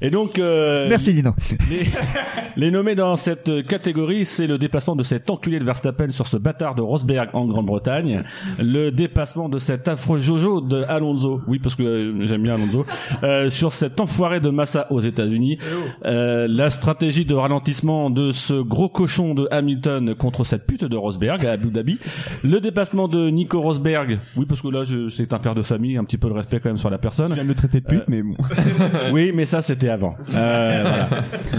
et 0.00 0.10
donc... 0.10 0.38
Euh, 0.38 0.88
Merci 0.88 1.12
Dino. 1.14 1.32
Les, 1.70 1.86
les 2.56 2.70
nommés 2.70 2.94
dans 2.94 3.16
cette 3.16 3.66
catégorie, 3.66 4.24
c'est 4.24 4.46
le 4.46 4.58
déplacement 4.58 4.96
de 4.96 5.02
cet 5.02 5.30
enculé 5.30 5.58
de 5.58 5.64
Verstappen 5.64 6.10
sur 6.10 6.26
ce 6.26 6.36
bâtard 6.36 6.74
de 6.74 6.82
Rosberg 6.82 7.30
en 7.32 7.46
Grande-Bretagne, 7.46 8.22
le 8.58 8.90
déplacement 8.90 9.48
de 9.48 9.58
cet 9.58 9.88
affreux 9.88 10.18
Jojo 10.18 10.60
de 10.60 10.82
Alonso, 10.88 11.40
oui 11.46 11.58
parce 11.58 11.74
que 11.74 11.82
euh, 11.82 12.26
j'aime 12.26 12.42
bien 12.42 12.54
Alonso, 12.54 12.84
euh, 13.22 13.50
sur 13.50 13.72
cet 13.72 14.00
enfoiré 14.00 14.40
de 14.40 14.50
Massa 14.50 14.86
aux 14.90 15.00
États-Unis, 15.00 15.58
euh, 16.04 16.46
la 16.48 16.70
stratégie 16.70 17.24
de 17.24 17.34
ralentissement 17.34 18.10
de 18.10 18.32
ce 18.32 18.54
gros 18.54 18.88
cochon 18.88 19.34
de 19.34 19.48
Hamilton 19.50 20.14
contre 20.14 20.44
cette 20.44 20.66
pute 20.66 20.84
de 20.84 20.96
Rosberg 20.96 21.44
à 21.46 21.52
Abu 21.52 21.70
Dhabi, 21.70 21.98
le 22.44 22.60
déplacement 22.60 23.08
de 23.08 23.28
Nico 23.30 23.60
Rosberg, 23.60 24.18
oui 24.36 24.46
parce 24.46 24.60
que 24.62 24.68
là 24.68 24.84
je- 24.84 25.08
c'est 25.08 25.32
un 25.32 25.38
père 25.38 25.54
de 25.54 25.62
famille, 25.62 25.96
un 25.96 26.04
petit 26.04 26.18
peu 26.18 26.28
de 26.28 26.34
respect 26.34 26.60
quand 26.60 26.68
même 26.68 26.78
sur 26.78 26.90
la 26.90 26.98
personne. 26.98 27.30
Je 27.30 27.34
viens 27.34 27.44
de 27.44 27.48
le 27.48 27.54
traiter 27.54 27.80
de 27.80 27.86
pute, 27.86 28.00
Euh, 28.00 28.04
mais 28.08 28.22
bon. 28.22 28.34
oui, 29.12 29.32
mais 29.34 29.44
ça 29.44 29.62
c'était 29.62 29.85
avant. 29.88 30.14
Euh, 30.34 30.82
voilà. 30.82 31.08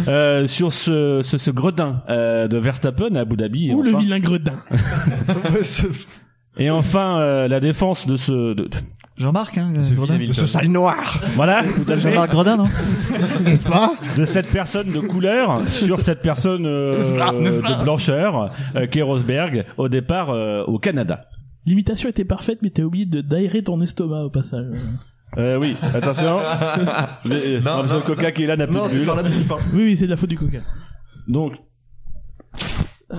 Euh, 0.07 0.47
sur 0.47 0.73
ce, 0.73 1.21
ce, 1.23 1.37
ce 1.37 1.51
gredin 1.51 2.01
euh, 2.09 2.47
de 2.47 2.57
Verstappen 2.57 3.15
à 3.15 3.21
Abu 3.21 3.35
Dhabi. 3.35 3.73
Ou 3.73 3.81
le 3.83 3.95
vilain 3.97 4.19
gredin. 4.19 4.59
et 6.57 6.69
enfin 6.69 7.19
euh, 7.19 7.47
la 7.47 7.59
défense 7.59 8.07
de 8.07 8.17
ce. 8.17 8.31
de- 8.53 8.63
de- 8.65 8.69
Jean-Marc, 9.17 9.57
hein, 9.57 9.73
Ce 9.79 9.95
Gredin. 9.95 10.13
Hamilton. 10.13 10.35
Ce 10.35 10.45
sale 10.45 10.67
noir 10.67 11.19
voilà, 11.35 11.63
tout 11.63 11.91
à 11.91 11.97
fait. 11.97 12.11
Jean-Marc 12.11 12.29
Gredin, 12.29 12.57
non 12.57 12.65
N'est-ce 13.45 13.67
pas 13.67 13.93
De 14.15 14.25
cette 14.25 14.45
personne 14.51 14.89
de 14.91 14.99
couleur 14.99 15.67
sur 15.67 15.99
cette 15.99 16.21
personne 16.21 16.67
euh, 16.67 17.17
pas, 17.17 17.31
de 17.31 17.83
blancheur, 17.83 18.51
euh, 18.75 18.85
qui 18.85 18.99
est 18.99 19.01
Rosberg, 19.01 19.65
au 19.77 19.89
départ 19.89 20.29
euh, 20.29 20.63
au 20.65 20.77
Canada. 20.77 21.25
L'imitation 21.65 22.09
était 22.09 22.25
parfaite, 22.25 22.59
mais 22.61 22.69
t'as 22.69 22.83
oublié 22.83 23.05
de 23.07 23.21
d'aérer 23.21 23.63
ton 23.63 23.81
estomac 23.81 24.21
au 24.23 24.29
passage. 24.29 24.67
Euh, 25.37 25.57
oui, 25.57 25.75
attention. 25.93 26.39
Les- 27.25 27.59
Non, 27.61 27.83
non. 27.83 28.01
Coca 28.01 28.31
qui 28.31 28.43
est 28.43 28.47
là 28.47 28.55
n'a 28.55 28.65
plus 28.67 28.75
Non, 28.75 28.85
de 28.85 28.89
c'est 28.89 28.95
bulle. 28.97 29.05
par 29.07 29.15
la 29.17 29.23
bouche, 29.23 29.47
par- 29.47 29.59
Oui, 29.73 29.83
oui, 29.83 29.97
c'est 29.97 30.05
de 30.05 30.11
la 30.11 30.17
faute 30.17 30.29
du 30.29 30.37
coca. 30.37 30.59
Donc, 31.27 31.53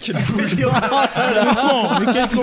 Quelle 0.00 0.16
folie 0.18 0.62
Non, 0.62 2.00
mais 2.00 2.12
quels 2.12 2.28
sont... 2.28 2.42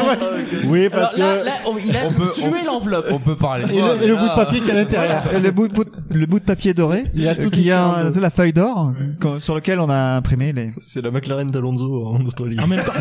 oui, 0.67 0.87
parce 0.89 1.13
Alors 1.15 1.29
là, 1.29 1.39
que 1.39 1.45
là, 1.45 1.51
on- 1.67 1.77
il 1.77 1.95
a 1.97 1.99
On 2.07 2.13
peut- 2.13 2.31
tué 2.33 2.63
l'enveloppe. 2.65 3.07
On 3.11 3.19
peut 3.19 3.35
parler. 3.35 3.65
et 3.65 3.81
le, 3.81 4.03
et 4.03 4.07
le 4.07 4.15
bout 4.15 4.23
de 4.29 4.35
papier 4.35 4.59
qu'il 4.59 4.69
y 4.69 4.71
a 4.71 4.75
à 4.75 4.77
l'intérieur. 4.77 5.33
Et 5.33 5.39
le 5.41 5.51
bout, 5.51 5.67
de- 5.67 5.73
bout- 5.73 5.91
le 6.09 6.25
bout 6.25 6.39
de 6.39 6.45
papier 6.45 6.73
doré, 6.73 7.05
Il 7.13 7.21
y 7.23 7.27
a 7.27 7.31
euh, 7.31 7.35
tout 7.35 7.49
qui 7.49 7.69
a 7.71 7.83
un- 7.85 8.09
la 8.11 8.29
feuille 8.29 8.53
d'or 8.53 8.93
quand- 9.19 9.39
sur 9.41 9.55
lequel 9.55 9.79
on 9.81 9.89
a 9.89 10.15
imprimé 10.15 10.53
les. 10.53 10.71
C'est 10.77 11.01
la 11.01 11.11
McLaren 11.11 11.49
d'Alonso 11.51 12.07
en 12.07 12.21
Australie. 12.25 12.59
En 12.61 12.67
même 12.67 12.83
temps, 12.83 12.93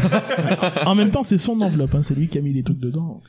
en 0.86 0.94
même 0.96 1.10
temps, 1.10 1.22
c'est 1.22 1.38
son 1.38 1.60
enveloppe, 1.60 1.94
hein, 1.94 2.00
c'est 2.02 2.14
lui 2.16 2.26
qui 2.28 2.38
a 2.38 2.40
mis 2.40 2.52
les 2.52 2.64
trucs 2.64 2.80
dedans. 2.80 3.20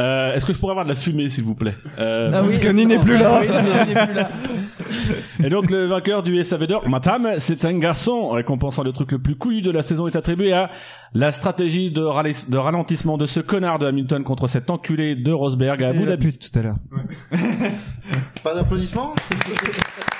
Euh, 0.00 0.34
est-ce 0.34 0.46
que 0.46 0.52
je 0.52 0.58
pourrais 0.58 0.70
avoir 0.72 0.84
de 0.84 0.90
la 0.90 0.94
fumée, 0.96 1.28
s'il 1.28 1.44
vous 1.44 1.54
plaît 1.56 1.74
euh, 1.98 2.30
Ah 2.32 2.42
oui, 2.46 2.54
Scani 2.54 2.86
n'est 2.86 2.98
plus 2.98 3.18
là. 3.18 3.32
Ah 3.34 3.40
oui, 3.40 3.48
Scani 3.48 3.94
n'est 3.94 4.06
plus 4.06 4.14
là. 4.14 4.30
Et 5.44 5.50
donc 5.50 5.70
le 5.70 5.86
vainqueur 5.86 6.22
du 6.22 6.42
SAV 6.44 6.66
d'or, 6.66 6.88
Matam, 6.88 7.28
c'est 7.38 7.64
un 7.64 7.76
garçon 7.78 8.30
récompensant 8.30 8.82
le 8.84 8.92
truc 8.92 9.12
le 9.12 9.18
plus 9.18 9.36
couillu 9.36 9.60
de 9.60 9.70
la 9.70 9.82
saison 9.82 10.06
est 10.06 10.16
attribué 10.16 10.52
à 10.52 10.70
la 11.14 11.32
stratégie 11.32 11.90
de, 11.90 12.00
de 12.50 12.56
ralentissement 12.56 13.18
de 13.18 13.26
ce 13.26 13.40
connard 13.40 13.78
de 13.78 13.86
Hamilton 13.86 14.22
contre 14.22 14.46
cet 14.46 14.70
enculé 14.70 15.16
de 15.16 15.32
Rosberg 15.32 15.82
à 15.82 15.88
Abu 15.88 16.00
la 16.00 16.12
Dhabi. 16.16 16.26
pute 16.32 16.50
tout 16.50 16.58
à 16.58 16.62
l'heure. 16.62 16.76
Pas 18.44 18.54
d'applaudissements? 18.54 19.14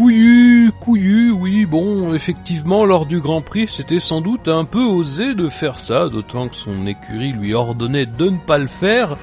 Couillu, 0.00 0.72
couillu, 0.80 1.30
oui, 1.30 1.66
bon, 1.66 2.14
effectivement, 2.14 2.86
lors 2.86 3.04
du 3.04 3.20
Grand 3.20 3.42
Prix, 3.42 3.68
c'était 3.68 4.00
sans 4.00 4.22
doute 4.22 4.48
un 4.48 4.64
peu 4.64 4.82
osé 4.82 5.34
de 5.34 5.50
faire 5.50 5.78
ça, 5.78 6.08
d'autant 6.08 6.48
que 6.48 6.56
son 6.56 6.86
écurie 6.86 7.32
lui 7.32 7.52
ordonnait 7.52 8.06
de 8.06 8.30
ne 8.30 8.38
pas 8.38 8.56
le 8.56 8.66
faire. 8.66 9.18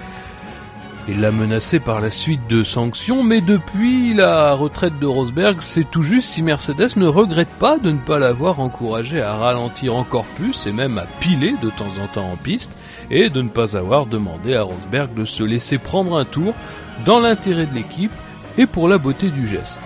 Il 1.09 1.19
l'a 1.19 1.31
menacé 1.31 1.79
par 1.79 1.99
la 1.99 2.11
suite 2.11 2.47
de 2.47 2.61
sanctions, 2.61 3.23
mais 3.23 3.41
depuis 3.41 4.13
la 4.13 4.53
retraite 4.53 4.99
de 4.99 5.07
Rosberg, 5.07 5.57
c'est 5.61 5.89
tout 5.89 6.03
juste 6.03 6.27
si 6.29 6.43
Mercedes 6.43 6.95
ne 6.95 7.07
regrette 7.07 7.57
pas 7.57 7.79
de 7.79 7.89
ne 7.89 7.97
pas 7.97 8.19
l'avoir 8.19 8.59
encouragé 8.59 9.19
à 9.19 9.33
ralentir 9.33 9.95
encore 9.95 10.25
plus 10.25 10.67
et 10.67 10.71
même 10.71 10.99
à 10.99 11.07
piler 11.19 11.55
de 11.59 11.71
temps 11.71 12.03
en 12.03 12.05
temps 12.05 12.31
en 12.31 12.37
piste, 12.37 12.77
et 13.09 13.29
de 13.31 13.41
ne 13.41 13.49
pas 13.49 13.75
avoir 13.75 14.05
demandé 14.05 14.53
à 14.53 14.61
Rosberg 14.61 15.11
de 15.15 15.25
se 15.25 15.41
laisser 15.41 15.79
prendre 15.79 16.15
un 16.15 16.25
tour 16.25 16.53
dans 17.03 17.17
l'intérêt 17.17 17.65
de 17.65 17.73
l'équipe 17.73 18.13
et 18.59 18.67
pour 18.67 18.87
la 18.87 18.99
beauté 18.99 19.29
du 19.29 19.47
geste. 19.47 19.81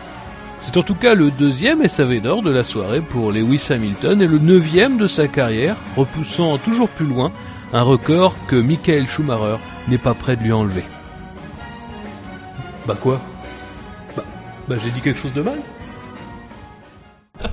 C'est 0.62 0.78
en 0.78 0.84
tout 0.84 0.96
cas 0.96 1.16
le 1.16 1.32
deuxième 1.32 1.86
SAV 1.88 2.22
d'or 2.22 2.44
de 2.44 2.52
la 2.52 2.64
soirée 2.64 3.02
pour 3.02 3.32
Lewis 3.32 3.66
Hamilton 3.72 4.22
et 4.22 4.28
le 4.28 4.38
neuvième 4.38 5.00
de 5.00 5.08
sa 5.08 5.28
carrière, 5.28 5.76
repoussant 5.98 6.60
toujours 6.60 6.88
plus 6.88 7.08
loin 7.08 7.32
un 7.74 7.82
record 7.82 8.36
que 8.48 8.56
Michael 8.56 9.08
Schumacher 9.08 9.58
n'est 9.88 9.98
pas 9.98 10.14
prêt 10.14 10.36
de 10.36 10.44
lui 10.44 10.52
enlever. 10.52 10.84
Bah 12.88 12.96
quoi? 13.02 13.20
Bah, 14.16 14.24
bah 14.68 14.76
j'ai 14.78 14.92
dit 14.92 15.02
quelque 15.02 15.20
chose 15.20 15.34
de 15.34 15.42
mal 15.42 15.58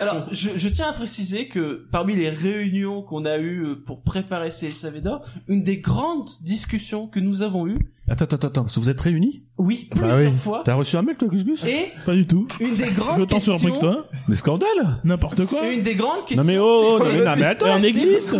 Alors, 0.00 0.32
je, 0.32 0.56
je 0.56 0.68
tiens 0.70 0.88
à 0.88 0.94
préciser 0.94 1.48
que 1.48 1.86
parmi 1.92 2.16
les 2.16 2.30
réunions 2.30 3.02
qu'on 3.02 3.26
a 3.26 3.36
eues 3.38 3.76
pour 3.84 4.02
préparer 4.02 4.50
ces 4.50 4.70
SAV 4.70 5.02
d'or, 5.02 5.26
une 5.46 5.62
des 5.62 5.76
grandes 5.76 6.30
discussions 6.40 7.06
que 7.06 7.20
nous 7.20 7.42
avons 7.42 7.68
eues, 7.68 7.92
Attends, 8.10 8.24
attends, 8.24 8.48
attends, 8.48 8.66
vous 8.76 8.90
êtes 8.90 9.00
réunis 9.00 9.44
oui, 9.56 9.88
plusieurs 9.90 10.34
fois, 10.36 10.62
T'as 10.64 10.74
reçu 10.74 10.96
un 10.96 11.02
mail 11.02 11.16
toi, 11.16 11.28
Gus 11.28 11.44
Gus 11.44 11.62
et 11.64 11.90
Pas 12.04 12.14
du 12.14 12.26
tout. 12.26 12.48
une 12.58 12.74
des 12.74 12.86
Je 12.86 12.94
grandes 12.94 13.28
t'en 13.28 13.38
surpris 13.38 13.66
que 13.66 13.70
questions, 13.70 13.80
toi. 13.92 14.08
Mais 14.26 14.34
scandale 14.34 15.00
N'importe 15.04 15.46
quoi. 15.46 15.68
une 15.70 15.82
des 15.82 15.94
grandes 15.94 16.26
questions, 16.26 16.42
Non 16.42 16.44
mais 16.44 16.58
oh, 16.58 16.64
oh, 16.66 16.98
c'était- 16.98 17.12
non 17.12 17.18
mais, 17.18 17.24
non, 17.24 17.36
mais 17.36 17.44
attends 17.44 17.66
On 17.78 17.82
existe. 17.84 18.30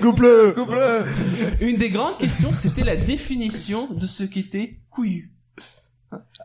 Couple 0.00 0.54
une 1.60 1.76
des 1.78 1.90
grandes 1.90 2.18
questions, 2.18 2.52
c'était 2.52 2.84
la 2.84 2.96
définition 2.96 3.88
de 3.92 4.06
ce 4.06 4.22
qu'était 4.22 4.78
couillu. 4.90 5.32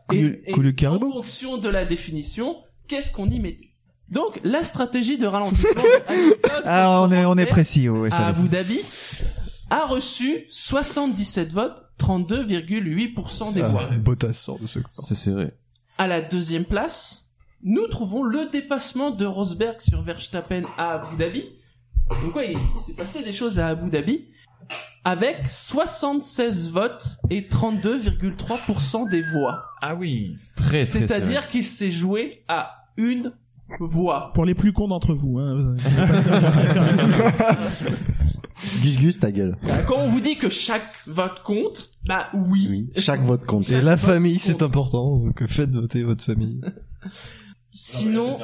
Couillu- 0.08 0.42
Et, 0.46 0.50
et 0.82 0.86
en 0.88 0.98
fonction 0.98 1.58
de 1.58 1.68
la 1.68 1.84
définition, 1.84 2.56
qu'est-ce 2.88 3.12
qu'on 3.12 3.28
y 3.30 3.38
mettait 3.40 3.70
Donc, 4.08 4.40
la 4.42 4.62
stratégie 4.64 5.16
de 5.16 5.26
ralentissement 5.26 5.82
de 5.82 6.62
Ah, 6.64 7.00
on 7.02 7.12
est, 7.12 7.24
on 7.24 7.36
est 7.38 7.46
précis, 7.46 7.88
ouais, 7.88 8.12
à 8.12 8.16
ça 8.16 8.26
Abu 8.28 8.48
Dhabi 8.48 8.80
a 9.74 9.86
reçu 9.86 10.44
77 10.48 11.52
votes, 11.52 11.84
32,8% 11.98 13.52
des 13.52 13.62
voix. 13.62 13.88
Ah, 13.90 13.96
Bottas 13.96 14.32
sort 14.32 14.60
de 14.60 14.66
ce 14.66 14.78
corps. 14.78 15.04
C'est 15.04 15.16
serré. 15.16 15.52
À 15.98 16.06
la 16.06 16.20
deuxième 16.20 16.64
place, 16.64 17.26
nous 17.62 17.88
trouvons 17.88 18.22
le 18.22 18.48
dépassement 18.52 19.10
de 19.10 19.26
Rosberg 19.26 19.80
sur 19.80 20.02
Verstappen 20.02 20.62
à 20.78 20.92
Abu 20.92 21.16
Dhabi. 21.16 21.44
Donc 22.22 22.36
ouais, 22.36 22.52
il, 22.52 22.58
il 22.76 22.82
s'est 22.82 22.92
passé 22.92 23.24
des 23.24 23.32
choses 23.32 23.58
à 23.58 23.68
Abu 23.68 23.90
Dhabi 23.90 24.26
avec 25.04 25.48
76 25.48 26.70
votes 26.70 27.16
et 27.30 27.42
32,3% 27.42 29.10
des 29.10 29.22
voix. 29.22 29.64
Ah 29.82 29.96
oui. 29.96 30.36
Très, 30.56 30.68
très 30.68 30.84
C'est-à-dire 30.84 31.48
qu'il 31.48 31.64
s'est 31.64 31.90
joué 31.90 32.44
à 32.48 32.86
une 32.96 33.32
voix. 33.80 34.32
Pour 34.34 34.44
les 34.44 34.54
plus 34.54 34.72
cons 34.72 34.88
d'entre 34.88 35.14
vous, 35.14 35.38
hein. 35.38 35.58
Gus 38.82 38.96
Gus, 38.96 39.20
ta 39.20 39.30
gueule. 39.32 39.56
Bah, 39.62 39.82
Quand 39.86 39.98
on 39.98 40.08
vous 40.08 40.20
dit 40.20 40.36
que 40.36 40.48
chaque 40.48 40.94
vote 41.06 41.42
compte, 41.42 41.90
bah 42.06 42.28
oui. 42.34 42.90
Chaque 42.96 43.22
vote 43.22 43.44
compte. 43.46 43.68
Et 43.70 43.80
la 43.80 43.96
famille, 43.96 44.38
c'est 44.38 44.62
important. 44.62 45.16
Donc 45.16 45.46
faites 45.46 45.70
voter 45.70 46.02
votre 46.02 46.24
famille. 46.24 46.60
Sinon, 47.74 48.38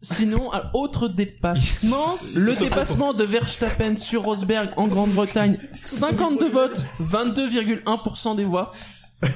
sinon, 0.00 0.52
un 0.52 0.70
autre 0.72 1.08
dépassement, 1.08 2.16
le 2.34 2.54
dépassement 2.54 3.12
de 3.12 3.24
Verstappen 3.24 3.96
sur 3.96 4.22
Rosberg 4.22 4.70
en 4.76 4.86
Grande-Bretagne, 4.86 5.58
52 5.74 6.48
votes, 6.48 6.86
22,1% 7.02 8.36
des 8.36 8.44
voix. 8.44 8.70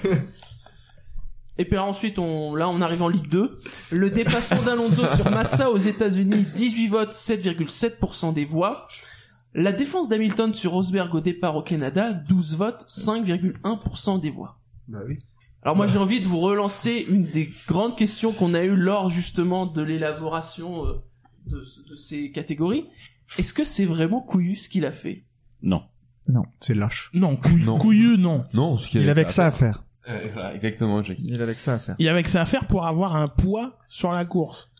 Et 1.59 1.65
puis 1.67 1.77
ensuite, 1.77 2.19
on, 2.19 2.55
là, 2.55 2.69
on 2.69 2.81
arrive 2.81 3.03
en 3.03 3.09
Ligue 3.09 3.29
2. 3.29 3.59
Le 3.91 4.11
dépassement 4.11 4.63
d'Alonso 4.63 5.03
sur 5.17 5.31
Massa 5.31 5.71
aux 5.71 5.77
États-Unis, 5.79 6.47
18 6.55 6.89
votes, 6.89 7.13
7,7% 7.13 8.33
des 8.33 8.45
voix. 8.45 8.89
La 9.55 9.73
défense 9.73 10.09
d'Hamilton 10.09 10.55
sur 10.55 10.73
Rosberg 10.73 11.15
au 11.15 11.21
départ 11.21 11.57
au 11.57 11.63
Canada, 11.63 12.13
12 12.13 12.57
votes, 12.57 12.87
5,1% 12.89 14.21
des 14.21 14.31
voix. 14.31 14.59
Bah 14.89 15.01
oui. 15.07 15.19
Alors 15.63 15.77
moi 15.77 15.87
j'ai 15.87 15.99
envie 15.99 16.21
de 16.21 16.27
vous 16.27 16.41
relancer 16.41 17.07
une 17.09 17.23
des 17.25 17.51
grandes 17.69 17.97
questions 17.97 18.33
qu'on 18.33 18.55
a 18.55 18.63
eues 18.65 18.75
lors 18.75 19.11
justement 19.11 19.67
de 19.67 19.81
l'élaboration 19.83 20.87
euh, 20.87 20.93
de, 21.47 21.65
de 21.89 21.95
ces 21.95 22.31
catégories. 22.33 22.87
Est-ce 23.39 23.55
que 23.55 23.63
c'est 23.65 23.85
vraiment 23.85 24.21
couillu 24.21 24.57
ce 24.57 24.69
qu'il 24.69 24.85
a 24.85 24.91
fait? 24.93 25.25
Non. 25.63 25.83
Non. 26.29 26.43
C'est 26.61 26.75
lâche. 26.75 27.11
Non, 27.15 27.37
couillu, 27.37 27.65
Non. 27.65 27.79
couillu, 27.79 28.19
non. 28.19 28.43
Non, 28.55 28.77
ce 28.77 28.89
qu'il 28.91 29.03
Il 29.03 29.11
avait 29.11 29.25
que 29.25 29.33
ça 29.33 29.47
à 29.47 29.53
faire. 29.53 29.85
Euh, 30.09 30.29
voilà, 30.33 30.55
exactement, 30.55 31.03
Jackie. 31.03 31.23
Il 31.27 31.41
avait 31.41 31.55
que 31.55 31.61
ça 31.61 31.75
à 31.75 31.79
faire. 31.79 31.95
Il 31.99 32.09
avait 32.09 32.23
que 32.23 32.31
ça 32.31 32.41
à 32.41 32.45
faire 32.45 32.67
pour 32.67 32.87
avoir 32.87 33.15
un 33.17 33.29
poids 33.29 33.79
sur 33.89 34.11
la 34.13 34.25
course. 34.25 34.71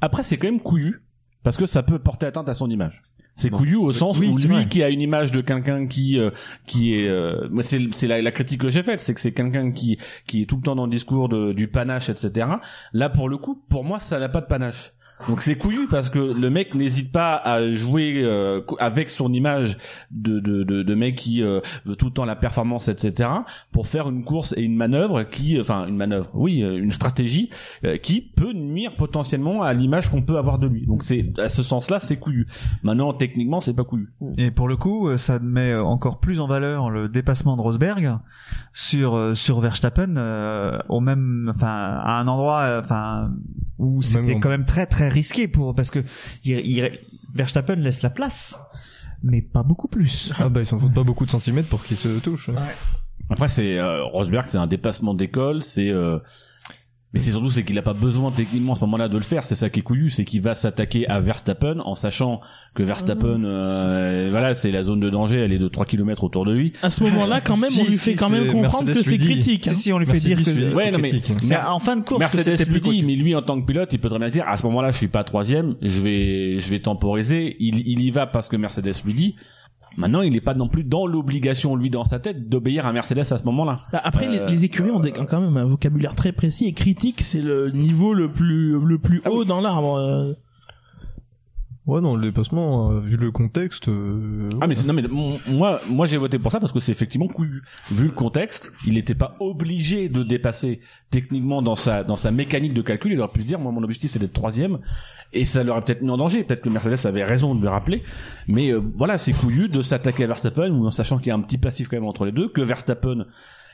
Après, 0.00 0.22
c'est 0.22 0.36
quand 0.36 0.46
même 0.48 0.60
couillu 0.60 1.02
parce 1.42 1.56
que 1.56 1.66
ça 1.66 1.82
peut 1.82 1.98
porter 1.98 2.26
atteinte 2.26 2.48
à 2.48 2.54
son 2.54 2.68
image. 2.70 3.02
C'est 3.36 3.50
couillu 3.50 3.76
au 3.76 3.90
sens 3.90 4.18
Oui, 4.18 4.28
où 4.32 4.38
lui 4.38 4.46
vrai. 4.46 4.68
qui 4.68 4.82
a 4.82 4.88
une 4.90 5.00
image 5.00 5.32
de 5.32 5.40
quelqu'un 5.40 5.86
qui 5.88 6.18
euh, 6.20 6.30
qui 6.66 6.94
est 6.94 7.08
euh, 7.08 7.48
c'est 7.62 7.80
c'est 7.92 8.06
la, 8.06 8.22
la 8.22 8.30
critique 8.30 8.60
que 8.60 8.68
j'ai 8.70 8.82
faite 8.84 9.00
c'est 9.00 9.12
que 9.12 9.20
c'est 9.20 9.32
quelqu'un 9.32 9.72
qui 9.72 9.98
qui 10.26 10.42
est 10.42 10.46
tout 10.46 10.56
le 10.56 10.62
temps 10.62 10.76
dans 10.76 10.84
le 10.86 10.90
discours 10.90 11.28
de, 11.28 11.52
du 11.52 11.66
panache 11.66 12.08
etc 12.10 12.46
là 12.92 13.08
pour 13.10 13.28
le 13.28 13.36
coup 13.36 13.60
pour 13.68 13.82
moi 13.82 13.98
ça 13.98 14.20
n'a 14.20 14.28
pas 14.28 14.40
de 14.40 14.46
panache 14.46 14.92
donc 15.28 15.42
c'est 15.42 15.56
couillu 15.56 15.86
parce 15.88 16.10
que 16.10 16.18
le 16.18 16.50
mec 16.50 16.74
n'hésite 16.74 17.12
pas 17.12 17.36
à 17.36 17.70
jouer 17.72 18.22
euh, 18.24 18.60
avec 18.78 19.10
son 19.10 19.32
image 19.32 19.78
de 20.10 20.40
de 20.40 20.64
de, 20.64 20.82
de 20.82 20.94
mec 20.94 21.16
qui 21.16 21.42
euh, 21.42 21.60
veut 21.84 21.96
tout 21.96 22.06
le 22.06 22.12
temps 22.12 22.24
la 22.24 22.36
performance 22.36 22.88
etc 22.88 23.30
pour 23.72 23.86
faire 23.86 24.08
une 24.08 24.24
course 24.24 24.54
et 24.56 24.62
une 24.62 24.76
manœuvre 24.76 25.22
qui 25.22 25.58
enfin 25.60 25.86
une 25.86 25.96
manœuvre 25.96 26.30
oui 26.34 26.62
euh, 26.62 26.78
une 26.78 26.90
stratégie 26.90 27.50
euh, 27.84 27.96
qui 27.96 28.20
peut 28.20 28.52
nuire 28.52 28.94
potentiellement 28.96 29.62
à 29.62 29.72
l'image 29.72 30.10
qu'on 30.10 30.22
peut 30.22 30.38
avoir 30.38 30.58
de 30.58 30.66
lui. 30.66 30.86
Donc 30.86 31.02
c'est 31.02 31.32
à 31.38 31.48
ce 31.48 31.62
sens 31.62 31.90
là 31.90 32.00
c'est 32.00 32.16
couillu. 32.16 32.46
Maintenant, 32.82 33.12
techniquement, 33.12 33.60
c'est 33.60 33.74
pas 33.74 33.84
couillu. 33.84 34.12
Et 34.38 34.50
pour 34.50 34.68
le 34.68 34.76
coup, 34.76 35.08
euh, 35.08 35.16
ça 35.16 35.38
met 35.38 35.72
euh, 35.72 35.84
encore 35.84 36.20
plus 36.20 36.40
en 36.40 36.46
valeur 36.46 36.90
le 36.90 37.08
dépassement 37.08 37.56
de 37.56 37.62
Rosberg 37.62 38.18
sur 38.72 39.14
euh, 39.14 39.34
sur 39.34 39.60
Verstappen 39.60 40.16
euh, 40.16 40.78
au 40.88 41.00
même 41.00 41.52
enfin 41.54 41.68
à 41.68 42.20
un 42.20 42.28
endroit 42.28 42.60
euh, 42.60 42.80
enfin 42.80 43.30
où 43.78 44.02
c'était 44.02 44.38
quand 44.38 44.48
même 44.50 44.64
très 44.64 44.86
très 44.86 45.08
risqué 45.08 45.48
pour 45.48 45.74
parce 45.74 45.90
que 45.90 46.04
il, 46.44 46.58
il- 46.60 46.98
Verstappen 47.34 47.74
laisse 47.76 48.02
la 48.02 48.10
place 48.10 48.56
mais 49.26 49.40
pas 49.40 49.62
beaucoup 49.62 49.88
plus. 49.88 50.32
Ah 50.38 50.48
bah 50.50 50.60
ils 50.60 50.66
s'en 50.66 50.78
foutent 50.78 50.92
pas 50.92 51.02
beaucoup 51.02 51.24
de 51.24 51.30
centimètres 51.30 51.68
pour 51.70 51.82
qu'ils 51.84 51.96
se 51.96 52.18
touchent. 52.18 52.50
Après, 53.30 53.48
c'est 53.48 53.78
euh, 53.78 54.04
Rosberg, 54.04 54.44
c'est 54.46 54.58
un 54.58 54.66
dépassement 54.66 55.14
d'école, 55.14 55.62
c'est 55.62 55.88
euh, 55.88 56.18
mais 57.14 57.20
c'est 57.20 57.30
surtout 57.30 57.48
c'est 57.50 57.62
qu'il 57.62 57.78
a 57.78 57.82
pas 57.82 57.94
besoin 57.94 58.30
techniquement 58.32 58.72
à 58.74 58.76
ce 58.76 58.80
moment-là 58.82 59.08
de 59.08 59.16
le 59.16 59.22
faire. 59.22 59.44
C'est 59.44 59.54
ça 59.54 59.70
qui 59.70 59.80
est 59.80 59.82
couillu, 59.82 60.10
c'est 60.10 60.24
qu'il 60.24 60.42
va 60.42 60.54
s'attaquer 60.54 61.08
à 61.08 61.20
Verstappen 61.20 61.78
en 61.80 61.94
sachant 61.94 62.40
que 62.74 62.82
Verstappen, 62.82 63.44
euh, 63.44 64.28
voilà, 64.30 64.54
c'est 64.54 64.70
la 64.72 64.82
zone 64.82 65.00
de 65.00 65.08
danger, 65.08 65.38
elle 65.38 65.52
est 65.52 65.58
de 65.58 65.68
3 65.68 65.86
km 65.86 66.24
autour 66.24 66.44
de 66.44 66.52
lui. 66.52 66.72
À 66.82 66.90
ce 66.90 67.02
moment-là, 67.04 67.40
quand 67.40 67.56
même, 67.56 67.70
Si, 67.74 67.80
on 67.80 67.84
lui 67.84 67.92
si, 67.92 67.98
fait 67.98 68.14
quand 68.14 68.28
même 68.28 68.46
c'est- 68.46 68.52
comprendre 68.52 68.86
Mercedes 68.88 69.04
que 69.04 69.08
c'est 69.10 69.18
critique. 69.18 69.68
hein. 69.68 69.74
Si 69.74 69.82
si 69.82 69.92
on 69.92 69.98
lui 69.98 70.06
fait 70.06 70.18
dire 70.18 70.42
que 70.42 70.50
lui- 70.50 70.74
Ouais, 70.74 70.84
c'est 70.86 70.90
non, 70.90 70.98
mais- 70.98 71.12
mais 71.48 71.56
en 71.56 71.78
fin 71.78 71.96
de 71.96 72.02
course 72.02 72.18
Mercedes 72.18 72.58
lui 72.68 72.80
plus 72.80 72.90
dit, 72.90 73.02
mais 73.04 73.14
lui 73.14 73.34
en 73.34 73.42
tant 73.42 73.60
que 73.60 73.64
pilote, 73.66 73.92
il 73.92 73.98
peut 74.00 74.08
très 74.08 74.18
bien 74.18 74.28
dire 74.28 74.44
à 74.48 74.56
ce 74.56 74.66
moment-là, 74.66 74.90
je 74.90 74.96
suis 74.98 75.08
pas 75.08 75.24
troisième, 75.24 75.76
je 75.82 76.02
vais, 76.02 76.58
je 76.58 76.68
vais 76.70 76.80
temporiser. 76.80 77.56
Il, 77.60 77.86
il 77.86 78.00
y 78.00 78.10
va 78.10 78.26
parce 78.26 78.48
que 78.48 78.56
Mercedes 78.56 78.92
lui 79.04 79.14
dit. 79.14 79.36
Maintenant, 79.96 80.22
il 80.22 80.32
n'est 80.32 80.40
pas 80.40 80.54
non 80.54 80.68
plus 80.68 80.84
dans 80.84 81.06
l'obligation, 81.06 81.76
lui, 81.76 81.90
dans 81.90 82.04
sa 82.04 82.18
tête, 82.18 82.48
d'obéir 82.48 82.86
à 82.86 82.92
Mercedes 82.92 83.20
à 83.32 83.38
ce 83.38 83.44
moment-là. 83.44 83.80
Bah, 83.92 84.00
après, 84.04 84.28
les- 84.28 84.38
Euh, 84.38 84.48
les, 84.48 84.64
écuries 84.64 84.90
ont 84.90 85.00
des- 85.00 85.12
quand 85.12 85.40
même 85.40 85.56
un 85.56 85.64
vocabulaire 85.64 86.14
très 86.14 86.32
précis 86.32 86.66
et 86.66 86.72
critique. 86.72 87.20
C'est 87.22 87.40
le 87.42 87.70
niveau 87.70 88.12
le 88.14 88.30
plus 88.32 88.78
le 88.78 88.98
plus 88.98 89.22
Ah 89.24 89.30
haut 89.30 89.44
dans 89.44 89.60
l'arbre. 89.60 90.34
Ouais 91.86 92.00
non, 92.00 92.16
le 92.16 92.28
dépassement, 92.30 92.92
euh, 92.92 93.00
vu 93.00 93.18
le 93.18 93.30
contexte. 93.30 93.88
euh, 93.90 94.48
Ah 94.62 94.66
mais 94.66 94.74
non 94.86 94.94
mais 94.94 95.02
moi 95.46 95.82
moi 95.86 96.06
j'ai 96.06 96.16
voté 96.16 96.38
pour 96.38 96.50
ça 96.50 96.58
parce 96.58 96.72
que 96.72 96.80
c'est 96.80 96.92
effectivement 96.92 97.28
couillu. 97.28 97.62
Vu 97.90 98.06
le 98.06 98.12
contexte, 98.12 98.72
il 98.86 98.94
n'était 98.94 99.14
pas 99.14 99.36
obligé 99.38 100.08
de 100.08 100.22
dépasser 100.22 100.80
techniquement 101.10 101.60
dans 101.60 101.76
sa 101.76 102.02
dans 102.02 102.16
sa 102.16 102.30
mécanique 102.30 102.72
de 102.72 102.80
calcul. 102.80 103.12
Il 103.12 103.20
aurait 103.20 103.30
pu 103.30 103.42
se 103.42 103.46
dire 103.46 103.58
moi 103.60 103.70
mon 103.70 103.82
objectif 103.82 104.10
c'est 104.10 104.18
d'être 104.18 104.32
troisième 104.32 104.78
et 105.34 105.44
ça 105.44 105.62
l'aurait 105.62 105.82
peut-être 105.82 106.00
mis 106.00 106.10
en 106.10 106.16
danger. 106.16 106.42
Peut-être 106.42 106.62
que 106.62 106.70
Mercedes 106.70 107.06
avait 107.06 107.22
raison 107.24 107.54
de 107.54 107.60
lui 107.60 107.68
rappeler. 107.68 108.02
Mais 108.48 108.70
euh, 108.72 108.80
voilà 108.96 109.18
c'est 109.18 109.34
couillu 109.34 109.68
de 109.68 109.82
s'attaquer 109.82 110.24
à 110.24 110.28
Verstappen 110.28 110.70
ou 110.70 110.86
en 110.86 110.90
sachant 110.90 111.18
qu'il 111.18 111.26
y 111.28 111.30
a 111.32 111.34
un 111.34 111.42
petit 111.42 111.58
passif 111.58 111.88
quand 111.88 111.96
même 111.98 112.06
entre 112.06 112.24
les 112.24 112.32
deux 112.32 112.48
que 112.48 112.62
Verstappen 112.62 113.26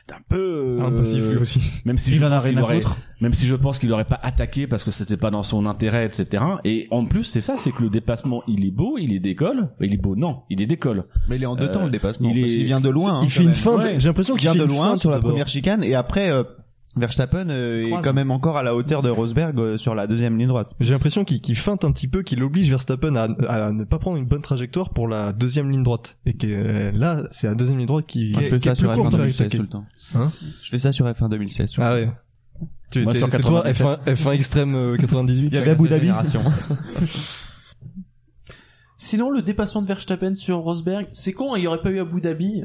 est 0.09 0.13
un 0.13 0.21
peu 0.27 0.37
euh, 0.79 0.85
Un 0.85 0.91
passif 0.91 1.27
lui 1.27 1.37
aussi. 1.37 1.61
même 1.85 1.97
si 1.97 2.11
Il 2.11 2.15
je 2.17 2.23
en 2.23 2.27
a 2.27 2.29
pense 2.31 2.43
rien 2.43 2.51
qu'il 2.53 2.59
à 2.59 2.63
aurait, 2.63 2.81
foutre. 2.81 2.97
même 3.21 3.33
si 3.33 3.45
je 3.45 3.55
pense 3.55 3.79
qu'il 3.79 3.91
aurait 3.91 4.05
pas 4.05 4.19
attaqué 4.21 4.67
parce 4.67 4.83
que 4.83 4.91
c'était 4.91 5.17
pas 5.17 5.31
dans 5.31 5.43
son 5.43 5.65
intérêt, 5.65 6.05
etc. 6.05 6.43
Et 6.63 6.87
en 6.91 7.05
plus, 7.05 7.23
c'est 7.23 7.41
ça, 7.41 7.55
c'est 7.57 7.71
que 7.71 7.83
le 7.83 7.89
dépassement, 7.89 8.43
il 8.47 8.65
est 8.65 8.71
beau, 8.71 8.97
il 8.97 9.13
est 9.13 9.19
d'école. 9.19 9.69
Il 9.79 9.93
est 9.93 9.97
beau, 9.97 10.15
non, 10.15 10.41
il 10.49 10.61
est 10.61 10.65
d'école. 10.65 11.05
Mais 11.29 11.35
il 11.37 11.43
est 11.43 11.47
en 11.47 11.55
deux 11.55 11.65
Euh, 11.65 11.73
temps 11.73 11.83
le 11.85 11.91
dépassement. 11.91 12.29
il 12.33 12.41
parce 12.41 12.53
vient 12.53 12.81
de 12.81 12.89
loin. 12.89 13.21
Il 13.21 13.25
hein, 13.27 13.29
fait 13.29 13.43
une 13.43 13.53
fin. 13.53 13.77
Ouais. 13.77 13.99
J'ai 13.99 14.07
l'impression 14.09 14.35
Il 14.35 14.39
qu'il 14.39 14.45
vient 14.49 14.53
fait 14.53 14.59
de 14.59 14.65
une 14.65 14.77
loin 14.77 14.91
fin 14.91 14.97
sur 14.97 15.11
la 15.11 15.19
première 15.19 15.47
chicane 15.47 15.83
et 15.83 15.95
après 15.95 16.29
euh, 16.31 16.43
Verstappen 16.97 17.49
euh, 17.49 17.85
est 17.85 18.01
quand 18.03 18.13
même 18.13 18.31
encore 18.31 18.57
à 18.57 18.63
la 18.63 18.75
hauteur 18.75 19.01
de 19.01 19.09
Rosberg 19.09 19.57
euh, 19.59 19.77
sur 19.77 19.95
la 19.95 20.07
deuxième 20.07 20.37
ligne 20.37 20.47
droite. 20.49 20.73
J'ai 20.81 20.93
l'impression 20.93 21.23
qu'il 21.23 21.55
feinte 21.55 21.85
un 21.85 21.91
petit 21.93 22.07
peu, 22.09 22.21
qu'il 22.21 22.43
oblige 22.43 22.69
Verstappen 22.69 23.15
à, 23.15 23.29
à 23.47 23.71
ne 23.71 23.85
pas 23.85 23.97
prendre 23.97 24.17
une 24.17 24.25
bonne 24.25 24.41
trajectoire 24.41 24.89
pour 24.89 25.07
la 25.07 25.31
deuxième 25.31 25.69
ligne 25.71 25.83
droite. 25.83 26.17
Et 26.25 26.35
que 26.35 26.47
euh, 26.47 26.91
là, 26.91 27.21
c'est 27.31 27.47
la 27.47 27.55
deuxième 27.55 27.77
ligne 27.77 27.87
droite 27.87 28.05
qui, 28.05 28.33
je 28.33 28.39
qui 28.39 28.45
fais 28.45 28.55
est 28.57 28.59
ça 28.59 28.71
plus 28.71 28.79
sur 28.79 28.91
courte 28.93 29.07
F1 29.13 29.15
à 29.15 29.17
2016 29.19 29.41
attaquer. 29.41 29.57
tout 29.57 29.63
le 29.63 29.69
temps. 29.69 29.85
Hein 30.15 30.31
je 30.63 30.69
fais 30.69 30.79
ça 30.79 30.91
sur 30.91 31.05
F1 31.05 31.29
2016. 31.29 31.69
surtout. 31.69 31.87
Ah 31.87 31.93
ouais. 31.93 32.11
Tu- 32.91 33.03
sur 33.03 33.29
C'est 33.29 33.39
toi 33.41 33.63
97. 33.63 34.05
F1, 34.07 34.15
F1 34.15 34.31
extrême 34.33 34.75
euh, 34.75 34.97
98. 34.97 35.47
Il 35.47 35.53
y 35.53 35.57
avait 35.57 35.71
Abu 35.71 35.87
Dhabi. 35.87 36.09
Sinon, 38.97 39.29
le 39.31 39.41
dépassement 39.41 39.81
de 39.81 39.87
Verstappen 39.87 40.35
sur 40.35 40.57
Rosberg, 40.57 41.07
c'est 41.13 41.33
con, 41.33 41.55
il 41.55 41.63
y 41.63 41.67
aurait 41.67 41.81
pas 41.81 41.89
eu 41.89 41.99
Abu 41.99 42.21
Dhabi? 42.21 42.63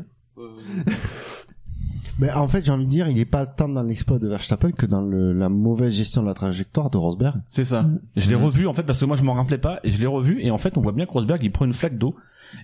Mais 2.18 2.32
en 2.32 2.48
fait, 2.48 2.64
j'ai 2.64 2.72
envie 2.72 2.86
de 2.86 2.90
dire, 2.90 3.08
il 3.08 3.18
est 3.18 3.26
pas 3.26 3.46
tant 3.46 3.68
dans 3.68 3.82
l'exploit 3.82 4.18
de 4.18 4.28
Verstappen 4.28 4.70
que 4.72 4.86
dans 4.86 5.02
le, 5.02 5.32
la 5.32 5.48
mauvaise 5.48 5.94
gestion 5.94 6.22
de 6.22 6.28
la 6.28 6.34
trajectoire 6.34 6.88
de 6.88 6.96
Rosberg. 6.96 7.36
C'est 7.48 7.64
ça. 7.64 7.86
Je 8.16 8.28
l'ai 8.28 8.34
revu 8.34 8.66
en 8.66 8.72
fait 8.72 8.84
parce 8.84 9.00
que 9.00 9.04
moi 9.04 9.16
je 9.16 9.22
m'en 9.22 9.34
rappelais 9.34 9.58
pas 9.58 9.80
et 9.84 9.90
je 9.90 10.00
l'ai 10.00 10.06
revu 10.06 10.40
et 10.40 10.50
en 10.50 10.58
fait 10.58 10.78
on 10.78 10.80
voit 10.80 10.92
bien 10.92 11.04
que 11.04 11.10
Rosberg 11.12 11.42
il 11.42 11.52
prend 11.52 11.66
une 11.66 11.72
flaque 11.74 11.98
d'eau 11.98 12.14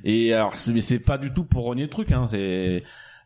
et 0.05 0.32
alors 0.32 0.56
c'est 0.56 0.72
mais 0.72 0.81
c'est 0.81 0.98
pas 0.98 1.18
du 1.18 1.32
tout 1.32 1.44
pour 1.44 1.64
renier 1.64 1.82
le 1.82 1.89
truc 1.90 2.12
hein, 2.12 2.26
c'est 2.28 2.82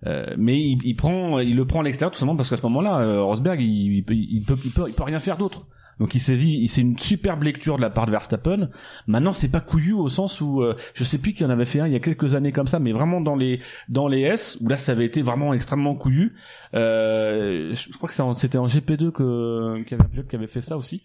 euh, 0.06 0.34
mais 0.36 0.58
il, 0.58 0.78
il 0.84 0.96
prend 0.96 1.38
il 1.38 1.54
le 1.54 1.64
prend 1.64 1.80
à 1.80 1.82
l'extérieur 1.84 2.10
tout 2.10 2.18
simplement 2.18 2.36
parce 2.36 2.50
qu'à 2.50 2.56
ce 2.56 2.62
moment-là 2.62 2.98
euh, 3.00 3.22
Rosberg 3.22 3.60
il, 3.60 3.96
il, 3.96 4.04
peut, 4.04 4.14
il 4.14 4.42
peut 4.44 4.56
il 4.64 4.70
peut 4.70 4.84
il 4.88 4.94
peut 4.94 5.04
rien 5.04 5.20
faire 5.20 5.36
d'autre. 5.36 5.66
Donc 5.98 6.14
il 6.14 6.20
saisit, 6.20 6.68
c'est 6.68 6.82
une 6.82 6.98
superbe 6.98 7.42
lecture 7.42 7.76
de 7.76 7.82
la 7.82 7.90
part 7.90 8.06
de 8.06 8.10
Verstappen. 8.10 8.68
Maintenant 9.06 9.32
c'est 9.32 9.48
pas 9.48 9.60
couillu 9.60 9.92
au 9.92 10.08
sens 10.08 10.40
où 10.40 10.62
euh, 10.62 10.74
je 10.94 11.04
sais 11.04 11.18
plus 11.18 11.32
qui 11.32 11.44
en 11.44 11.50
avait 11.50 11.64
fait 11.64 11.80
un 11.80 11.86
il 11.86 11.92
y 11.92 11.96
a 11.96 12.00
quelques 12.00 12.34
années 12.34 12.52
comme 12.52 12.66
ça, 12.66 12.78
mais 12.78 12.92
vraiment 12.92 13.20
dans 13.20 13.36
les 13.36 13.60
dans 13.88 14.08
les 14.08 14.20
S 14.20 14.58
où 14.60 14.68
là 14.68 14.76
ça 14.76 14.92
avait 14.92 15.06
été 15.06 15.22
vraiment 15.22 15.54
extrêmement 15.54 15.94
couillu. 15.94 16.36
Euh, 16.74 17.74
je, 17.74 17.96
crois 17.96 18.08
que 18.08 18.38
c'était 18.38 18.58
en 18.58 18.66
GP2 18.66 19.10
que 19.10 19.82
qu'il 19.84 19.92
y 19.92 19.94
avait 19.94 20.04
un 20.04 20.08
pilote 20.08 20.28
qui 20.28 20.36
avait 20.36 20.46
fait 20.46 20.60
ça 20.60 20.76
aussi. 20.76 21.02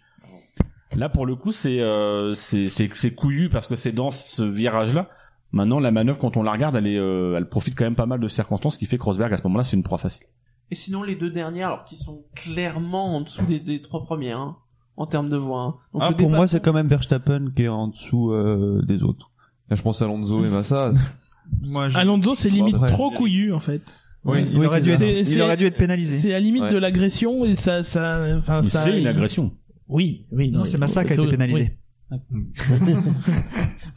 Là, 0.94 1.08
pour 1.08 1.26
le 1.26 1.36
coup, 1.36 1.52
c'est 1.52 1.80
euh, 1.80 2.34
c'est 2.34 2.68
c'est 2.70 3.12
couillu 3.12 3.50
parce 3.50 3.68
que 3.68 3.76
c'est 3.76 3.92
dans 3.92 4.12
ce 4.12 4.44
virage-là. 4.44 5.10
Maintenant, 5.54 5.80
la 5.80 5.92
manœuvre, 5.92 6.20
quand 6.20 6.38
on 6.38 6.44
la 6.44 6.52
regarde, 6.52 6.76
elle 6.76 6.88
est, 6.88 6.98
euh, 6.98 7.36
elle 7.38 7.48
profite 7.48 7.76
quand 7.76 7.84
même 7.84 7.96
pas 7.96 8.06
mal 8.06 8.20
de 8.20 8.28
circonstances, 8.28 8.76
ce 8.76 8.80
qui 8.80 8.86
fait 8.86 8.98
que 8.98 9.04
Rosberg 9.04 9.34
à 9.34 9.38
ce 9.38 9.44
moment-là, 9.44 9.64
c'est 9.64 9.76
une 9.76 9.84
proie 9.84 9.98
facile. 9.98 10.28
Et 10.70 10.76
sinon, 10.76 11.04
les 11.04 11.16
deux 11.16 11.30
dernières, 11.30 11.68
alors 11.68 11.84
qui 11.84 11.98
sont 11.98 12.24
clairement 12.36 13.18
en 13.18 13.22
dessous 13.22 13.46
des, 13.46 13.60
des 13.60 13.82
trois 13.82 14.04
premières, 14.04 14.40
hein, 14.40 14.58
en 14.98 15.06
termes 15.06 15.30
de 15.30 15.38
voix. 15.38 15.62
hein. 15.64 15.74
Donc, 15.94 16.02
Ah, 16.06 16.12
pour 16.14 16.30
moi, 16.30 16.48
c'est 16.48 16.62
quand 16.64 16.74
même 16.74 16.88
Verstappen 16.88 17.52
qui 17.56 17.64
est 17.64 17.68
en 17.68 17.88
dessous 17.88 18.32
euh, 18.32 18.82
des 18.88 19.04
autres. 19.04 19.32
Là, 19.70 19.76
je 19.76 19.82
pense 19.82 20.02
à 20.02 20.06
Alonso 20.06 20.44
et 20.46 20.50
Massa. 20.50 20.92
Moi, 21.64 21.90
je- 21.90 21.98
Alonso, 21.98 22.36
c'est 22.36 22.50
limite 22.50 22.78
Ouais. 22.78 22.88
trop 22.88 23.12
couillu 23.12 23.52
en 23.54 23.60
fait. 23.60 23.82
Oui, 24.24 24.46
il 24.52 24.58
oui, 24.60 24.66
aurait 24.68 24.82
dû 24.82 24.92
être, 24.92 25.00
C'est- 25.00 25.22
il 25.34 25.42
aurait 25.42 25.52
c'est- 25.54 25.58
dû 25.58 25.66
être 25.66 25.78
pénalisé. 25.78 26.20
C'est 26.20 26.30
la 26.30 26.40
limite 26.40 26.64
Ouais. 26.64 26.70
de 26.72 26.78
l'agression 26.78 27.44
et 27.44 27.56
ça, 27.56 27.84
ça, 27.84 28.36
enfin 28.38 28.62
Mais 28.62 28.68
ça. 28.68 28.84
c'est 28.84 29.00
une 29.02 29.08
agression. 29.08 29.52
Oui, 29.88 30.28
oui. 30.32 30.52
Non, 30.52 30.64
c'est 30.64 30.78
Massa 30.78 31.04
qui 31.04 31.12
a 31.12 31.16
été 31.16 31.28
pénalisé. 31.28 31.78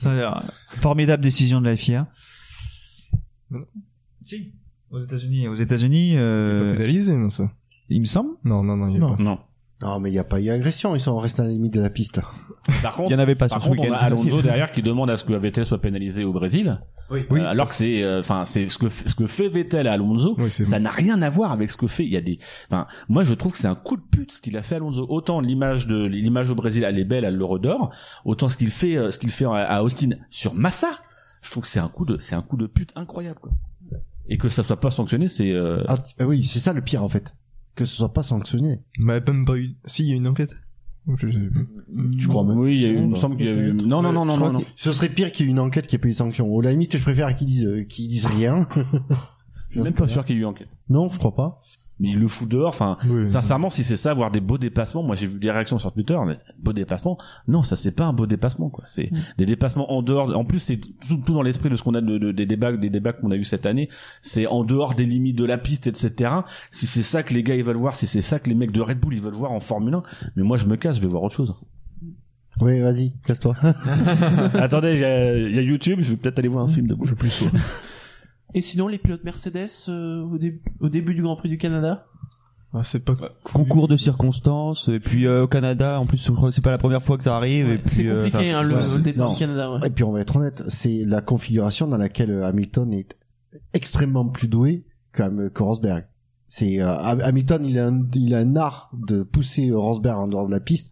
Une 0.05 0.41
formidable 0.69 1.23
décision 1.23 1.61
de 1.61 1.67
la 1.67 1.77
FIA. 1.77 2.09
Si. 4.25 4.53
Aux 4.91 5.01
États-Unis, 5.01 5.49
aux 5.49 5.55
États-Unis, 5.55 6.13
euh, 6.17 6.75
Pénalisé, 6.75 7.17
non, 7.17 7.31
ça. 7.31 7.51
il 7.89 8.01
me 8.01 8.07
semble. 8.07 8.31
Non, 8.45 8.63
non, 8.63 8.77
non, 8.77 8.89
il 8.89 9.01
Non. 9.01 9.17
pas. 9.17 9.23
Non. 9.23 9.39
Non, 9.83 9.99
mais 10.01 10.09
il 10.09 10.12
n'y 10.12 10.19
a 10.19 10.25
pas 10.25 10.41
eu 10.41 10.51
agression, 10.51 10.94
ils 10.94 11.01
sont 11.01 11.17
restés 11.19 11.43
à 11.43 11.44
la 11.47 11.51
limite 11.51 11.75
de 11.75 11.81
la 11.81 11.91
piste. 11.91 12.20
Par 12.83 12.94
contre, 12.94 13.11
Il 13.11 13.12
y 13.12 13.17
en 13.17 13.19
avait 13.19 13.35
pas 13.35 13.49
par 13.49 13.61
sur 13.61 13.65
ce 13.65 13.69
contre, 13.69 13.81
on 13.81 13.85
week-end. 13.91 13.97
a 13.97 14.05
Alonso 14.07 14.41
derrière 14.41 14.73
qui 14.73 14.83
demande 14.83 15.11
à 15.11 15.17
ce 15.17 15.25
que 15.25 15.33
Vettel 15.35 15.67
soit 15.67 15.81
pénalisé 15.81 16.25
au 16.25 16.33
Brésil. 16.33 16.81
Oui. 17.11 17.27
Euh, 17.33 17.44
alors 17.47 17.69
que 17.69 17.75
c'est, 17.75 18.03
euh, 18.03 18.20
enfin, 18.20 18.44
c'est 18.47 18.69
ce 18.69 18.78
que 18.78 18.89
ce 18.89 19.15
que 19.15 19.27
fait 19.27 19.49
Vettel 19.49 19.86
à 19.89 19.93
Alonso. 19.93 20.36
Oui, 20.39 20.51
c'est 20.51 20.65
Ça 20.65 20.78
n'a 20.78 20.91
rien 20.91 21.20
à 21.20 21.28
voir 21.28 21.53
avec 21.53 21.70
ce 21.70 21.77
que 21.77 21.86
fait. 21.86 22.05
Il 22.05 22.12
y 22.12 22.17
a 22.17 22.23
des, 22.23 22.39
enfin, 22.70 22.86
moi 23.09 23.25
je 23.25 23.35
trouve 23.35 23.53
que 23.53 23.59
c'est 23.59 23.67
un 23.67 23.75
coup 23.75 23.97
de 23.97 24.03
pute 24.03 24.33
ce 24.33 24.41
qu'il 24.41 24.57
a 24.57 24.62
fait 24.62 24.77
Alonso. 24.77 25.05
Autant 25.11 25.41
l'image 25.41 25.86
de 25.86 26.03
l'image 26.07 26.49
au 26.51 26.55
Brésil, 26.55 26.85
elle 26.85 26.99
est 26.99 27.05
belle, 27.05 27.25
elle 27.25 27.36
le 27.36 27.44
redore. 27.44 27.93
Autant 28.25 28.49
ce 28.49 28.57
qu'il 28.57 28.70
fait, 28.70 28.97
euh, 28.97 29.11
ce 29.11 29.19
qu'il 29.19 29.31
fait 29.33 29.44
à, 29.44 29.51
à 29.65 29.83
Austin 29.83 30.11
sur 30.31 30.55
Massa, 30.55 30.91
je 31.43 31.51
trouve 31.51 31.65
que 31.65 31.69
c'est 31.69 31.81
un 31.81 31.89
coup 31.89 32.07
de, 32.07 32.17
c'est 32.20 32.35
un 32.36 32.43
coup 32.43 32.57
de 32.57 32.67
pute 32.67 32.91
incroyable. 32.97 33.41
Quoi. 33.43 33.51
Et 34.28 34.39
que 34.39 34.49
ça 34.49 34.62
soit 34.62 34.81
pas 34.81 34.91
sanctionné, 34.91 35.28
c'est. 35.28 35.51
euh, 35.53 35.85
ah 35.89 35.97
oui, 36.27 36.44
c'est 36.44 36.61
ça 36.61 36.73
le 36.73 36.81
pire 36.81 37.03
en 37.05 37.09
fait. 37.11 37.35
Que 37.75 37.85
ce 37.85 37.97
soit 37.97 38.12
pas 38.12 38.23
sanctionné. 38.23 38.81
Mais 38.99 39.20
même 39.20 39.44
pas 39.44 39.57
eu. 39.57 39.77
Si, 39.86 40.05
il 40.05 40.11
y 40.11 40.12
a 40.12 40.17
une 40.17 40.28
enquête. 40.28 40.57
Je 41.19 41.31
sais 41.31 41.39
plus. 41.39 41.69
Tu 42.19 42.28
crois 42.28 42.44
même 42.44 42.59
Oui, 42.59 42.75
il 42.77 42.81
y 42.81 42.86
a 42.86 42.89
eu, 42.89 42.97
il 42.97 43.09
me 43.09 43.15
semble 43.15 43.36
qu'il 43.36 43.47
y 43.47 43.49
a 43.49 43.53
eu. 43.53 43.75
Non, 43.75 44.01
non, 44.01 44.12
non, 44.12 44.25
non, 44.25 44.53
non, 44.53 44.65
Ce 44.77 44.93
serait 44.93 45.09
pire 45.09 45.33
qu'il 45.33 45.47
y 45.47 45.49
ait 45.49 45.53
une 45.53 45.61
enquête 45.61 45.86
qui 45.86 45.97
ait 45.97 45.99
pas 45.99 46.09
eu 46.09 46.12
de 46.12 46.17
sanction. 46.17 46.47
Au 46.47 46.61
la 46.61 46.70
limite, 46.70 46.97
je 46.97 47.03
préfère 47.03 47.35
qu'ils 47.35 47.47
disent, 47.47 47.67
euh, 47.67 47.85
qu'ils 47.85 48.09
disent 48.09 48.27
rien. 48.27 48.67
Je 49.69 49.73
suis 49.73 49.83
même 49.83 49.93
pas 49.93 50.07
sûr 50.07 50.25
qu'il 50.25 50.36
y 50.36 50.39
ait 50.39 50.43
eu 50.43 50.47
enquête. 50.47 50.69
Non, 50.89 51.11
je 51.11 51.19
crois 51.19 51.35
pas. 51.35 51.61
Mais 52.01 52.09
il 52.11 52.19
le 52.19 52.27
fout 52.27 52.49
dehors. 52.49 52.69
Enfin, 52.71 52.97
Oui. 53.09 53.31
sincèrement, 53.31 53.71
si 53.71 53.85
c'est 53.85 53.97
ça, 53.97 54.11
avoir 54.11 54.33
des 54.33 54.41
beaux 54.41 54.59
dépassements, 54.59 55.05
moi 55.05 55.15
j'ai 55.15 55.29
vu 55.29 55.39
des 55.39 55.51
réactions 55.51 55.79
sur 55.79 55.93
Twitter, 55.93 56.19
mais 56.27 56.39
beaux 56.59 56.73
dépassements, 56.73 57.19
non, 57.47 57.63
ça 57.63 57.77
c'est 57.77 57.93
pas 57.93 58.05
un 58.05 58.13
beau 58.13 58.27
dépassement, 58.27 58.69
quoi. 58.69 58.83
C'est 58.87 59.11
des 59.39 59.47
dépassements 59.47 59.93
en 59.93 60.03
dehors. 60.03 60.37
En 60.37 60.45
plus, 60.45 60.59
c'est 60.59 60.79
tout, 60.79 61.19
tout 61.25 61.33
dans 61.33 61.43
l'esprit 61.43 61.71
de 61.71 61.77
ce 61.77 61.83
qu'on 61.85 61.95
a 61.95 62.01
de, 62.01 62.19
de- 62.19 62.33
des 62.33 62.47
débats, 62.47 62.77
des 62.77 62.91
débats 62.91 63.13
qu'on 63.13 63.31
a 63.31 63.37
eu 63.37 63.45
cette 63.45 63.65
année. 63.67 63.89
C'est 64.23 64.47
en 64.49 64.65
dehors 64.65 64.95
des 64.95 65.05
limites 65.05 65.37
de 65.39 65.45
la 65.45 65.57
piste, 65.57 65.87
etc. 65.87 66.33
Si 66.73 66.87
c'est 66.87 67.03
ça 67.05 67.23
que 67.23 67.33
les 67.33 67.45
gars 67.45 67.55
ils 67.55 67.63
veulent 67.65 67.77
voir, 67.77 67.95
si 67.95 68.07
c'est 68.09 68.23
ça 68.23 68.41
que 68.41 68.49
les 68.49 68.57
mecs 68.57 68.73
de 68.73 68.81
Red 68.81 68.99
Bull 68.99 69.15
ils 69.15 69.21
veulent 69.21 69.33
voir 69.33 69.53
en 69.53 69.61
Formule 69.61 69.95
1, 69.95 70.03
mais 70.35 70.43
moi 70.43 70.57
je 70.57 70.67
me 70.67 70.75
casse, 70.77 70.97
je 70.97 71.01
vais 71.03 71.07
voir 71.09 71.23
autre 71.23 71.37
chose. 71.37 71.55
Oui, 72.61 72.81
vas-y, 72.81 73.13
casse-toi. 73.27 73.55
Attendez, 74.55 74.95
il 74.95 75.01
y, 75.01 75.05
a- 75.05 75.37
il 75.37 75.55
y 75.55 75.59
a 75.59 75.63
YouTube, 75.63 75.99
je 76.03 76.11
vais 76.11 76.17
peut-être 76.17 76.39
aller 76.39 76.49
voir 76.49 76.65
un 76.65 76.69
film 76.69 76.87
de 76.87 76.95
bouche 76.95 77.15
plus 77.15 77.31
saut. 77.31 77.47
Et 78.55 78.60
sinon, 78.60 78.86
les 78.89 78.99
pilotes 78.99 79.24
Mercedes 79.24 79.68
euh, 79.89 80.23
au, 80.23 80.39
dé- 80.39 80.60
au 80.81 80.89
début 80.89 81.15
du 81.15 81.23
Grand 81.23 81.36
Prix 81.36 81.49
du 81.49 81.58
Canada 81.58 82.07
Ah, 82.73 82.83
c'est 82.84 83.00
pas. 83.00 83.15
Concours 83.52 83.89
de 83.89 83.97
circonstances, 83.97 84.89
et 84.89 85.00
puis 85.00 85.26
euh, 85.26 85.42
au 85.42 85.49
Canada, 85.49 85.99
en 86.00 86.07
plus, 86.07 86.18
c'est 86.50 86.62
pas 86.62 86.70
la 86.70 86.78
première 86.78 87.02
fois 87.02 87.18
que 87.18 87.24
ça 87.24 87.36
arrive. 87.36 87.68
et 87.68 87.78
puis, 87.78 87.89
C'est 87.89 88.07
euh, 88.07 88.24
compliqué, 88.24 88.50
ça- 88.52 88.58
hein, 88.58 88.62
le, 88.62 88.99
début 89.02 89.18
Non. 89.18 89.33
du 89.33 89.39
Canada. 89.39 89.73
Ouais. 89.73 89.81
Et 89.86 89.91
puis 89.91 90.05
on 90.05 90.12
va 90.12 90.20
être 90.20 90.36
honnête, 90.36 90.62
c'est 90.68 91.02
la 91.05 91.20
configuration 91.20 91.86
dans 91.89 91.97
laquelle 91.97 92.31
euh, 92.31 92.47
Hamilton 92.47 92.92
est 92.92 93.16
extrêmement 93.73 94.26
plus 94.26 94.49
doué 94.49 94.84
que, 95.12 95.49
que 95.49 95.62
Rosberg. 95.62 96.07
C'est 96.47 96.81
euh, 96.81 96.94
Ham- 96.99 97.20
Hamilton, 97.23 97.65
il 97.65 97.78
a, 97.78 97.89
un, 97.89 98.07
il 98.15 98.34
a 98.34 98.39
un 98.39 98.55
art 98.57 98.91
de 98.92 99.23
pousser 99.24 99.70
euh, 99.70 99.78
Rosberg 99.78 100.18
en 100.18 100.28
dehors 100.28 100.47
de 100.47 100.52
la 100.52 100.60
piste 100.60 100.91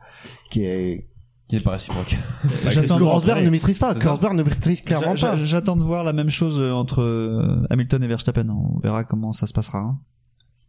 qui 0.50 0.64
est 0.64 1.08
Qui 1.52 1.56
est 1.56 1.60
pas 1.60 1.72
réciproque. 1.72 2.16
que 2.64 3.02
Rosberg 3.02 3.38
ouais. 3.40 3.44
ne 3.44 3.50
maîtrise 3.50 3.76
pas, 3.76 3.92
Rosberg 3.92 4.34
ne 4.34 4.42
maîtrise 4.42 4.80
clairement 4.80 5.08
pas. 5.08 5.16
j'a- 5.16 5.36
J'attends 5.36 5.76
de 5.76 5.82
voir 5.82 6.02
la 6.02 6.14
même 6.14 6.30
chose 6.30 6.56
euh, 6.58 6.72
entre 6.72 7.02
euh, 7.02 7.66
Hamilton 7.68 8.02
et 8.02 8.06
Verstappen. 8.06 8.48
On 8.48 8.78
verra 8.78 9.04
comment 9.04 9.34
ça 9.34 9.46
se 9.46 9.52
passera. 9.52 9.80
hein. 9.80 9.98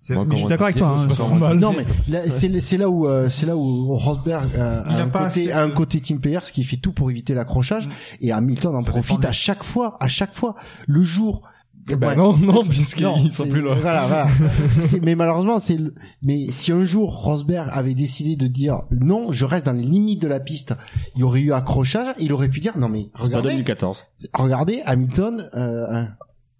Mais 0.09 0.17
je 0.31 0.35
suis 0.35 0.47
d'accord 0.47 0.65
avec 0.65 0.75
toi. 0.75 0.93
hein. 0.99 1.53
Non 1.55 1.71
mais 1.71 1.85
là, 2.09 2.23
c'est 2.29 2.77
là 2.77 2.89
où 2.89 3.07
euh, 3.07 3.29
c'est 3.29 3.45
là 3.45 3.55
où 3.55 3.95
Rosberg 3.95 4.49
euh, 4.57 4.83
a, 4.83 4.89
a 4.89 5.01
un 5.03 5.07
côté, 5.07 5.17
assez 5.23 5.51
a 5.53 5.63
un 5.63 5.69
côté 5.69 6.01
team 6.01 6.19
player, 6.19 6.39
ce 6.41 6.51
qui 6.51 6.65
fait 6.65 6.75
tout 6.75 6.91
pour 6.91 7.09
éviter 7.09 7.33
l'accrochage 7.33 7.87
et 8.19 8.33
Hamilton 8.33 8.75
en 8.75 8.81
Ça 8.81 8.89
profite 8.91 9.23
à 9.23 9.31
chaque 9.31 9.63
fois, 9.63 9.95
à 10.01 10.09
chaque 10.09 10.33
fois. 10.35 10.55
Le 10.87 11.01
jour 11.03 11.43
ben 11.87 12.07
Ouais, 12.09 12.15
non, 12.15 12.37
non, 12.37 12.63
puisqu'ils 12.63 13.31
sont 13.31 13.47
plus 13.47 13.61
là. 13.61 13.75
Voilà, 13.79 14.07
voilà. 14.07 14.27
Mais 15.01 15.15
malheureusement, 15.15 15.59
c'est 15.59 15.77
le- 15.77 15.93
mais 16.21 16.51
si 16.51 16.71
un 16.71 16.83
jour 16.85 17.23
Rosberg 17.23 17.69
avait 17.71 17.93
décidé 17.93 18.35
de 18.35 18.47
dire 18.47 18.83
non, 18.91 19.31
je 19.31 19.45
reste 19.45 19.65
dans 19.65 19.73
les 19.73 19.83
limites 19.83 20.21
de 20.21 20.27
la 20.27 20.39
piste, 20.39 20.73
il 21.15 21.21
y 21.21 21.23
aurait 21.23 21.41
eu 21.41 21.51
accrochage, 21.53 22.15
il 22.19 22.31
aurait 22.33 22.49
pu 22.49 22.59
dire 22.59 22.77
non 22.77 22.89
mais 22.89 23.09
C'est 23.15 23.17
pas 23.19 23.23
regardez, 23.23 23.49
2014. 23.49 24.05
regardez 24.33 24.81
Hamilton. 24.85 25.49
Euh, 25.55 25.85
hein. 25.89 26.07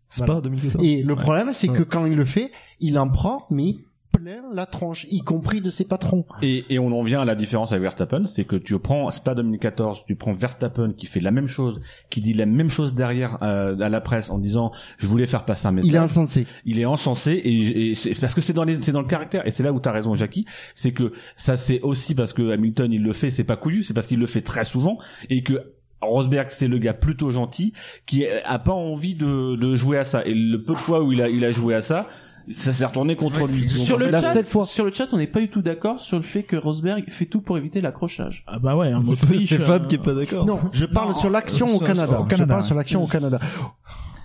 C'est 0.09 0.25
Voilà. 0.25 0.35
pas 0.35 0.41
2014. 0.41 0.85
Et 0.85 1.01
le 1.03 1.15
problème, 1.15 1.49
c'est 1.53 1.69
que 1.69 1.81
quand 1.83 2.05
il 2.05 2.15
le 2.15 2.25
fait, 2.25 2.51
il 2.79 2.99
en 2.99 3.09
prend 3.09 3.45
mais 3.49 3.77
plein 4.13 4.41
la 4.53 4.65
tronche, 4.65 5.05
y 5.09 5.21
compris 5.21 5.59
de 5.61 5.69
ses 5.69 5.83
patrons. 5.85 6.25
Et, 6.41 6.63
et 6.69 6.79
on 6.79 6.87
en 6.97 7.03
vient 7.03 7.21
à 7.21 7.25
la 7.25 7.35
différence 7.35 7.71
avec 7.71 7.81
Verstappen, 7.81 8.25
c'est 8.25 8.45
que 8.45 8.55
tu 8.55 8.77
prends, 8.79 9.09
c'est 9.11 9.23
pas 9.23 9.35
2014, 9.35 10.03
tu 10.05 10.15
prends 10.15 10.31
Verstappen 10.31 10.93
qui 10.95 11.05
fait 11.07 11.19
la 11.19 11.31
même 11.31 11.47
chose, 11.47 11.79
qui 12.09 12.21
dit 12.21 12.33
la 12.33 12.45
même 12.45 12.69
chose 12.69 12.93
derrière 12.93 13.37
euh, 13.41 13.77
à 13.79 13.89
la 13.89 14.01
presse 14.01 14.29
en 14.29 14.37
disant 14.37 14.71
je 14.97 15.07
voulais 15.07 15.25
faire 15.25 15.45
passer 15.45 15.67
un 15.67 15.71
message. 15.71 15.89
Il 15.91 15.95
est 15.95 15.99
insensé. 15.99 16.47
Il 16.65 16.79
est 16.79 16.85
encensé 16.85 17.31
et, 17.33 17.89
et 17.89 17.95
c'est- 17.95 18.19
parce 18.21 18.33
que 18.35 18.41
c'est 18.41 18.53
dans 18.53 18.63
les, 18.63 18.81
c'est 18.81 18.91
dans 18.91 19.01
le 19.01 19.07
caractère 19.07 19.45
et 19.47 19.51
c'est 19.51 19.63
là 19.63 19.73
où 19.73 19.79
t'as 19.79 19.91
raison 19.91 20.15
Jackie, 20.15 20.45
c'est 20.75 20.93
que 20.93 21.11
ça 21.35 21.57
c'est 21.57 21.81
aussi 21.81 22.15
parce 22.15 22.33
que 22.33 22.51
Hamilton 22.51 22.91
il 22.93 23.03
le 23.03 23.13
fait, 23.13 23.29
c'est 23.31 23.43
pas 23.43 23.57
couillu, 23.57 23.83
c'est 23.83 23.93
parce 23.93 24.07
qu'il 24.07 24.19
le 24.19 24.27
fait 24.27 24.41
très 24.41 24.63
souvent 24.65 24.97
et 25.29 25.43
que 25.43 25.53
Rosberg 26.01 26.47
c'est 26.49 26.67
le 26.67 26.77
gars 26.79 26.93
plutôt 26.93 27.31
gentil 27.31 27.71
qui 28.05 28.25
a 28.27 28.59
pas 28.59 28.73
envie 28.73 29.15
de, 29.15 29.55
de 29.55 29.75
jouer 29.75 29.97
à 29.97 30.03
ça 30.03 30.25
et 30.25 30.33
le 30.33 30.61
peu 30.61 30.73
de 30.73 30.79
fois 30.79 31.01
où 31.01 31.13
il 31.13 31.21
a 31.21 31.29
il 31.29 31.45
a 31.45 31.51
joué 31.51 31.75
à 31.75 31.81
ça 31.81 32.07
ça 32.51 32.73
s'est 32.73 32.85
retourné 32.85 33.15
contre 33.15 33.47
lui. 33.47 33.69
Sur 33.69 33.97
le, 33.97 34.11
chat, 34.11 34.43
fois. 34.43 34.65
sur 34.65 34.85
le 34.85 34.91
chat, 34.91 35.07
on 35.13 35.17
n'est 35.17 35.27
pas 35.27 35.39
du 35.39 35.49
tout 35.49 35.61
d'accord 35.61 35.99
sur 35.99 36.17
le 36.17 36.23
fait 36.23 36.43
que 36.43 36.55
Rosberg 36.55 37.09
fait 37.09 37.25
tout 37.25 37.41
pour 37.41 37.57
éviter 37.57 37.81
l'accrochage. 37.81 38.43
Ah 38.47 38.59
bah 38.59 38.75
ouais, 38.75 38.93
Autriche. 38.93 39.49
C'est 39.49 39.59
Fab 39.59 39.83
euh, 39.83 39.87
qui 39.87 39.95
est 39.95 39.99
pas 39.99 40.13
d'accord. 40.13 40.45
Non, 40.45 40.59
je 40.73 40.85
parle 40.85 41.09
Non, 41.09 41.13
sur 41.19 41.29
l'action 41.29 41.67
au 41.67 41.77
sur- 41.77 41.87
Canada. 41.87 42.19
au 42.19 42.23
Je 42.23 42.29
Canada, 42.29 42.53
parle 42.53 42.63
sur 42.63 42.75
l'action 42.75 43.03
au 43.03 43.07
Canada. 43.07 43.39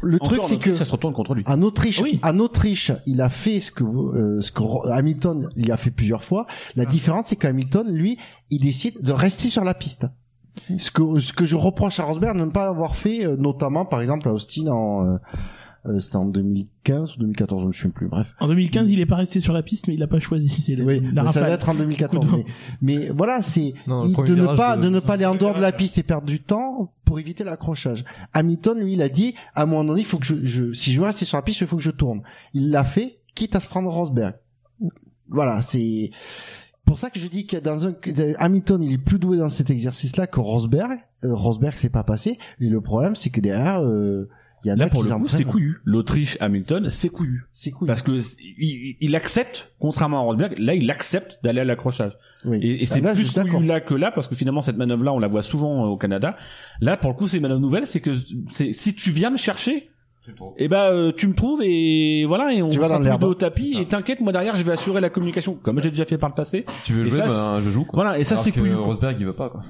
Le 0.01 0.17
encore 0.17 0.29
truc, 0.29 0.41
c'est 0.45 0.59
que 0.59 0.73
ça 0.75 0.85
se 0.85 0.91
retourne 0.93 1.13
contre 1.13 1.35
lui. 1.35 1.43
En 1.47 1.61
Autriche, 1.63 2.01
Oui. 2.01 2.21
en 2.23 2.39
Autriche, 2.39 2.93
il 3.07 3.21
a 3.21 3.29
fait 3.29 3.61
ce 3.61 3.73
que 3.73 3.83
euh, 3.85 4.41
ce 4.41 4.53
que 4.53 4.63
Hamilton 4.91 5.49
il 5.57 5.73
a 5.73 5.77
fait 5.77 5.91
plusieurs 5.91 6.23
fois. 6.23 6.47
La 6.77 6.85
différence, 6.85 7.27
c'est 7.27 7.37
qu'Hamilton, 7.37 7.89
lui, 7.91 8.17
il 8.51 8.61
décide 8.61 9.03
de 9.03 9.13
rester 9.13 9.49
sur 9.49 9.65
la 9.65 9.75
piste. 9.75 10.07
Ce 10.79 10.91
que 10.91 11.19
ce 11.21 11.33
que 11.33 11.45
je 11.45 11.57
reproche 11.57 11.99
à 12.01 12.05
Rosberg 12.05 12.37
de 12.39 12.45
ne 12.45 12.51
pas 12.51 12.67
avoir 12.67 12.95
fait, 12.97 13.25
euh, 13.25 13.37
notamment 13.37 13.85
par 13.85 14.01
exemple 14.01 14.29
à 14.29 14.33
Austin 14.33 14.67
en 14.69 15.05
euh, 15.07 15.17
euh, 15.87 16.01
c'était 16.01 16.17
en 16.17 16.25
2015 16.27 17.15
ou 17.17 17.21
2014, 17.21 17.61
je 17.61 17.65
ne 17.65 17.69
me 17.69 17.73
souviens 17.73 17.91
plus. 17.91 18.09
Bref. 18.09 18.35
En 18.41 18.49
2015, 18.49 18.91
il 18.91 19.01
est 19.01 19.07
pas 19.07 19.17
resté 19.17 19.41
sur 19.41 19.53
la 19.53 19.63
piste, 19.63 19.87
mais 19.89 19.95
il 19.95 20.03
a 20.03 20.07
pas 20.07 20.21
choisi. 20.21 20.49
C'est 20.49 20.75
la, 20.75 20.85
Oui, 20.85 21.01
la 21.13 21.23
mais 21.25 21.33
ça 21.33 21.41
doit 21.41 21.51
être 21.51 21.69
en 21.69 21.75
2014. 21.75 22.27
Coup 22.29 22.37
de- 22.37 22.43
Mais, 22.83 22.97
mais 22.99 23.09
voilà, 23.11 23.41
c'est 23.43 23.75
de 23.87 24.35
ne 24.35 24.57
pas 24.57 24.77
de- 24.77 24.83
de 24.83 24.89
ne 24.89 25.01
pas 25.01 25.15
aller 25.15 25.27
en 25.27 25.35
dehors 25.35 25.55
de 25.55 25.61
la 25.61 25.73
piste 25.73 25.99
et 25.99 26.03
perdre 26.03 26.27
du 26.27 26.41
temps 26.41 26.93
pour 27.05 27.19
éviter 27.21 27.45
l'accrochage. 27.45 28.05
Hamilton, 28.35 28.79
lui, 28.81 28.93
il 28.95 29.03
a 29.03 29.09
dit 29.09 29.35
à 29.55 29.63
un 29.63 29.67
moment 29.67 29.85
donné, 29.85 30.01
il 30.01 30.07
faut 30.07 30.19
que 30.19 30.27
je, 30.27 30.35
je 30.45 30.73
si 30.73 30.93
je 30.93 30.99
veux 31.01 31.07
rester 31.07 31.25
sur 31.25 31.37
la 31.39 31.43
piste, 31.43 31.61
il 31.61 31.67
faut 31.67 31.77
que 31.77 31.83
je 31.83 31.91
tourne. 31.91 32.23
Il 32.55 32.71
l'a 32.71 32.85
fait, 32.85 33.21
quitte 33.35 33.55
à 33.57 33.61
se 33.61 33.69
prendre 33.69 33.89
Rosberg. 33.91 34.35
Voilà, 35.29 35.61
c'est 35.63 36.11
pour 36.85 36.99
ça 36.99 37.11
que 37.11 37.21
je 37.21 37.29
dis 37.29 37.47
que 37.47 37.59
dans 37.59 37.87
un 37.87 37.95
Hamilton, 38.39 38.83
il 38.83 38.93
est 38.95 38.99
plus 38.99 39.19
doué 39.19 39.37
dans 39.37 39.51
cet 39.51 39.69
exercice-là 39.71 40.27
que 40.27 40.41
Rosberg. 40.41 40.99
Euh, 41.25 41.35
Rosberg, 41.35 41.75
c'est 41.77 41.91
pas 41.91 42.03
passé. 42.05 42.39
Et 42.61 42.69
le 42.69 42.81
problème, 42.81 43.15
c'est 43.15 43.29
que 43.31 43.41
derrière, 43.41 43.83
euh, 43.83 44.29
y 44.69 44.73
en 44.73 44.77
Là 44.77 44.85
a 44.85 44.89
pour 44.89 45.03
qui 45.05 45.09
le 45.11 45.15
coup 45.17 45.29
c'est 45.29 45.45
couillu. 45.45 45.81
L'Autriche 45.85 46.37
Hamilton 46.41 46.89
c'est 46.91 47.09
couillu. 47.09 47.47
C'est 47.53 47.71
cool. 47.71 47.87
Parce 47.87 48.03
que 48.03 48.21
il, 48.59 48.97
il 49.01 49.17
accepte, 49.17 49.73
contrairement 49.79 50.19
à 50.19 50.23
Rosberg, 50.23 50.59
là 50.59 50.75
il 50.75 50.91
accepte 50.91 51.39
d'aller 51.43 51.61
à 51.61 51.65
l'accrochage. 51.65 52.13
Oui. 52.45 52.59
Et, 52.63 52.83
et 52.83 52.87
c'est 52.87 53.01
plus 53.01 53.33
couillu 53.33 53.67
là 53.67 53.81
que 53.81 53.95
là, 53.95 54.11
parce 54.11 54.27
que 54.27 54.35
finalement 54.35 54.63
cette 54.63 54.77
manœuvre-là, 54.77 55.13
on 55.13 55.19
la 55.19 55.29
voit 55.29 55.43
souvent 55.43 55.85
euh, 55.85 55.89
au 55.89 55.97
Canada. 55.97 56.37
Là, 56.81 56.97
pour 56.97 57.11
le 57.11 57.17
coup, 57.17 57.29
c'est 57.29 57.39
une 57.39 57.43
manœuvre 57.43 57.61
nouvelle, 57.61 57.87
c'est 57.87 58.01
que 58.01 58.11
c'est 58.53 58.73
si 58.73 58.95
tu 58.95 59.11
viens 59.11 59.31
me 59.31 59.37
chercher, 59.37 59.91
et 60.59 60.69
ben 60.69 60.93
euh, 60.93 61.13
tu 61.17 61.27
me 61.27 61.35
trouves 61.35 61.63
et 61.63 62.27
voilà 62.27 62.53
et 62.53 62.63
on 62.63 62.69
Tu 62.69 62.79
vas 62.79 62.89
dans 62.89 62.99
les 62.99 63.17
deux 63.19 63.27
au 63.29 63.35
tapis 63.35 63.79
et 63.79 63.87
t'inquiète, 63.87 64.21
moi 64.21 64.31
derrière 64.31 64.57
je 64.57 64.63
vais 64.63 64.73
assurer 64.73 65.01
la 65.01 65.09
communication 65.09 65.55
comme 65.55 65.81
j'ai 65.81 65.91
déjà 65.91 66.05
fait 66.05 66.19
par 66.19 66.29
le 66.29 66.35
passé. 66.35 66.67
Tu 66.85 66.93
veux 66.93 67.07
Et 67.07 67.11
jouer, 67.11 67.19
ça, 67.21 67.27
ben, 67.27 67.61
je 67.63 67.71
joue. 67.71 67.85
Quoi. 67.85 68.03
Voilà 68.03 68.19
et 68.19 68.25
ça 68.25 68.35
Alors 68.35 68.45
c'est 68.45 68.53
que 68.53 68.61
couillu. 68.61 68.75
Rosberg, 68.75 69.17
il 69.19 69.25
veut 69.27 69.35
pas, 69.35 69.49
quoi. 69.49 69.63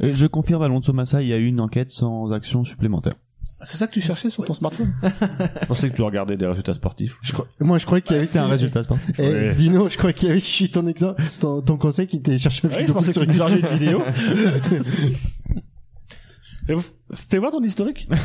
Et 0.00 0.14
je 0.14 0.26
confirme, 0.26 0.62
Alonso 0.62 0.92
Massa, 0.92 1.22
il 1.22 1.28
y 1.28 1.32
a 1.32 1.36
eu 1.36 1.46
une 1.46 1.60
enquête 1.60 1.90
sans 1.90 2.32
action 2.32 2.64
supplémentaire. 2.64 3.14
C'est 3.64 3.76
ça 3.76 3.86
que 3.88 3.92
tu 3.92 4.00
cherchais 4.00 4.30
sur 4.30 4.44
ton 4.44 4.52
smartphone 4.54 4.92
Je 5.02 5.66
pensais 5.66 5.90
que 5.90 5.94
tu 5.96 6.02
regardais 6.02 6.36
des 6.36 6.46
résultats 6.46 6.74
sportifs. 6.74 7.16
Je 7.22 7.32
crois- 7.32 7.48
moi, 7.60 7.78
je 7.78 7.86
croyais 7.86 8.02
qu'il 8.02 8.14
y 8.14 8.18
avait 8.18 8.26
C'est 8.26 8.38
un 8.38 8.46
résultat 8.46 8.82
sportif. 8.84 9.18
Eh, 9.18 9.22
Ouais. 9.22 9.54
Dino, 9.54 9.88
je 9.88 9.96
croyais 9.98 10.14
qu'il 10.14 10.30
avait 10.30 10.38
suivi 10.40 10.70
ton 10.70 10.86
exemple, 10.86 11.22
ton, 11.40 11.60
ton 11.62 11.76
conseil 11.76 12.06
qui 12.06 12.18
était 12.18 12.38
chercher 12.38 12.62
une 12.64 12.70
Ouais, 12.70 12.76
je 12.76 12.80
vidéo 12.82 12.94
pensais 12.94 13.08
que 13.12 13.20
sur 13.20 13.26
tu 13.26 13.34
chargeais 13.36 13.58
une 13.60 13.66
vidéo. 13.66 14.02
Et 16.68 16.74
vous- 16.74 16.84
Fais 17.14 17.38
voir 17.38 17.50
ton 17.50 17.62
historique. 17.62 18.08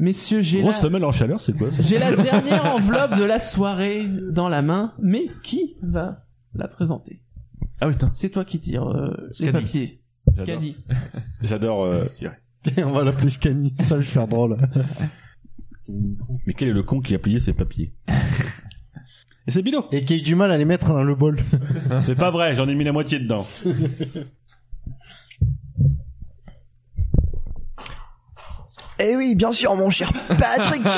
Messieurs, 0.00 0.40
j'ai 0.40 0.60
Grosse 0.60 0.74
la, 0.76 0.80
femelle 0.80 1.04
en 1.04 1.12
chaleur, 1.12 1.40
c'est 1.40 1.56
quoi 1.56 1.70
ça 1.70 1.80
j'ai 1.80 1.98
la 1.98 2.14
dernière 2.16 2.74
enveloppe 2.74 3.16
de 3.16 3.22
la 3.22 3.38
soirée 3.38 4.08
dans 4.30 4.48
la 4.48 4.60
main, 4.60 4.92
mais 5.00 5.26
qui 5.44 5.76
va 5.82 6.24
la 6.54 6.66
présenter? 6.66 7.22
Ah 7.80 7.86
oui, 7.86 7.92
putain. 7.92 8.10
C'est 8.14 8.30
toi 8.30 8.44
qui 8.44 8.58
tires 8.58 8.88
euh, 8.88 9.14
les 9.28 9.32
Scani. 9.48 9.52
papiers. 9.52 10.00
J'adore. 10.32 10.46
Scani. 10.56 10.76
J'adore 11.42 11.84
euh, 11.84 12.04
tirer. 12.16 12.34
On 12.84 12.92
va 12.92 13.04
l'appeler 13.04 13.30
Scani. 13.30 13.74
Ça 13.80 13.94
va 13.94 13.96
lui 13.98 14.04
faire 14.04 14.28
drôle. 14.28 14.56
Mais 16.46 16.54
quel 16.54 16.68
est 16.68 16.72
le 16.72 16.82
con 16.82 17.00
qui 17.00 17.14
a 17.14 17.18
plié 17.18 17.38
ses 17.38 17.52
papiers 17.52 17.92
Et 19.46 19.50
c'est 19.50 19.62
Bilo. 19.62 19.84
Et 19.92 20.04
qui 20.04 20.14
a 20.14 20.16
eu 20.16 20.22
du 20.22 20.34
mal 20.34 20.50
à 20.50 20.56
les 20.56 20.64
mettre 20.64 20.88
dans 20.88 21.02
le 21.02 21.14
bol. 21.14 21.38
C'est 22.06 22.14
pas 22.14 22.30
vrai, 22.30 22.54
j'en 22.54 22.68
ai 22.68 22.74
mis 22.74 22.84
la 22.84 22.92
moitié 22.92 23.18
dedans. 23.18 23.46
Eh 29.06 29.16
oui, 29.16 29.34
bien 29.34 29.52
sûr, 29.52 29.74
mon 29.76 29.90
cher 29.90 30.12
Patrick. 30.28 30.82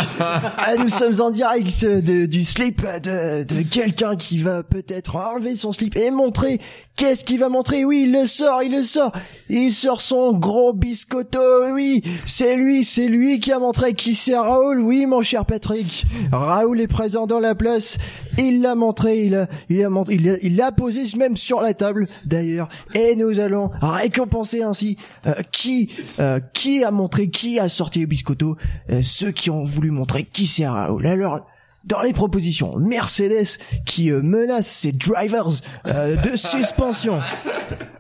Ah, 0.59 0.77
nous 0.79 0.89
sommes 0.89 1.21
en 1.21 1.31
direct 1.31 1.85
de- 1.85 2.27
du 2.27 2.45
slip 2.45 2.83
de, 2.83 3.45
de 3.45 3.63
quelqu'un 3.63 4.17
qui 4.17 4.39
va 4.39 4.63
peut-être 4.63 5.17
enlever 5.17 5.57
son 5.57 5.73
slip 5.73 5.97
et 5.97 6.11
montrer. 6.11 6.61
Qu'est-ce 6.97 7.25
qu'il 7.25 7.39
va 7.41 7.49
montrer 7.49 7.85
Oui, 7.85 8.05
il 8.05 8.13
le 8.13 8.27
sort, 8.27 8.63
il 8.63 8.73
le 8.73 8.83
sort. 8.83 9.13
Il 9.49 9.71
sort 9.71 10.01
son 10.01 10.33
gros 10.33 10.73
biscotto. 10.73 11.41
Oui, 11.73 12.03
c'est 12.25 12.57
lui, 12.57 12.85
c'est 12.85 13.07
lui 13.07 13.39
qui 13.39 13.53
a 13.53 13.59
montré 13.59 13.95
qui 13.95 14.15
c'est 14.15 14.37
Raoul. 14.37 14.81
Oui, 14.81 15.05
mon 15.07 15.21
cher 15.23 15.45
Patrick. 15.45 16.05
Raoul 16.33 16.81
est 16.81 16.87
présent 16.87 17.27
dans 17.27 17.39
la 17.41 17.55
place. 17.55 17.99
Il 18.39 18.63
l'a 18.63 18.75
montré, 18.75 19.25
il 19.25 19.35
a, 19.35 19.47
il 19.69 19.83
a 19.85 19.89
montré, 19.91 20.15
il 20.15 20.29
a- 20.31 20.37
il 20.43 20.57
l'a 20.57 20.73
posé 20.73 21.05
même 21.17 21.37
sur 21.37 21.61
la 21.61 21.75
table 21.75 22.09
d'ailleurs. 22.25 22.69
Et 22.95 23.15
nous 23.17 23.41
allons 23.41 23.71
récompenser 23.81 24.63
ainsi 24.63 24.97
euh, 25.27 25.35
qui, 25.53 25.91
euh, 26.19 26.41
qui 26.55 26.83
a 26.85 26.91
montré, 26.91 27.29
qui 27.31 27.59
a 27.61 27.69
sorti 27.69 27.96
le 28.01 28.07
biscotto, 28.07 28.57
euh, 28.91 29.01
ceux 29.03 29.33
qui 29.33 29.51
ont 29.51 29.65
voulu 29.65 29.91
montrer 29.91 30.25
qui 30.25 30.47
c'est 30.47 30.67
Raoul. 30.67 31.07
Alors, 31.07 31.47
dans 31.87 32.03
les 32.03 32.13
propositions, 32.13 32.77
Mercedes 32.79 33.59
qui 33.85 34.11
euh, 34.11 34.21
menace 34.21 34.67
ses 34.67 34.93
drivers 34.93 35.49
euh, 35.87 36.17
de 36.17 36.37
suspension. 36.37 37.21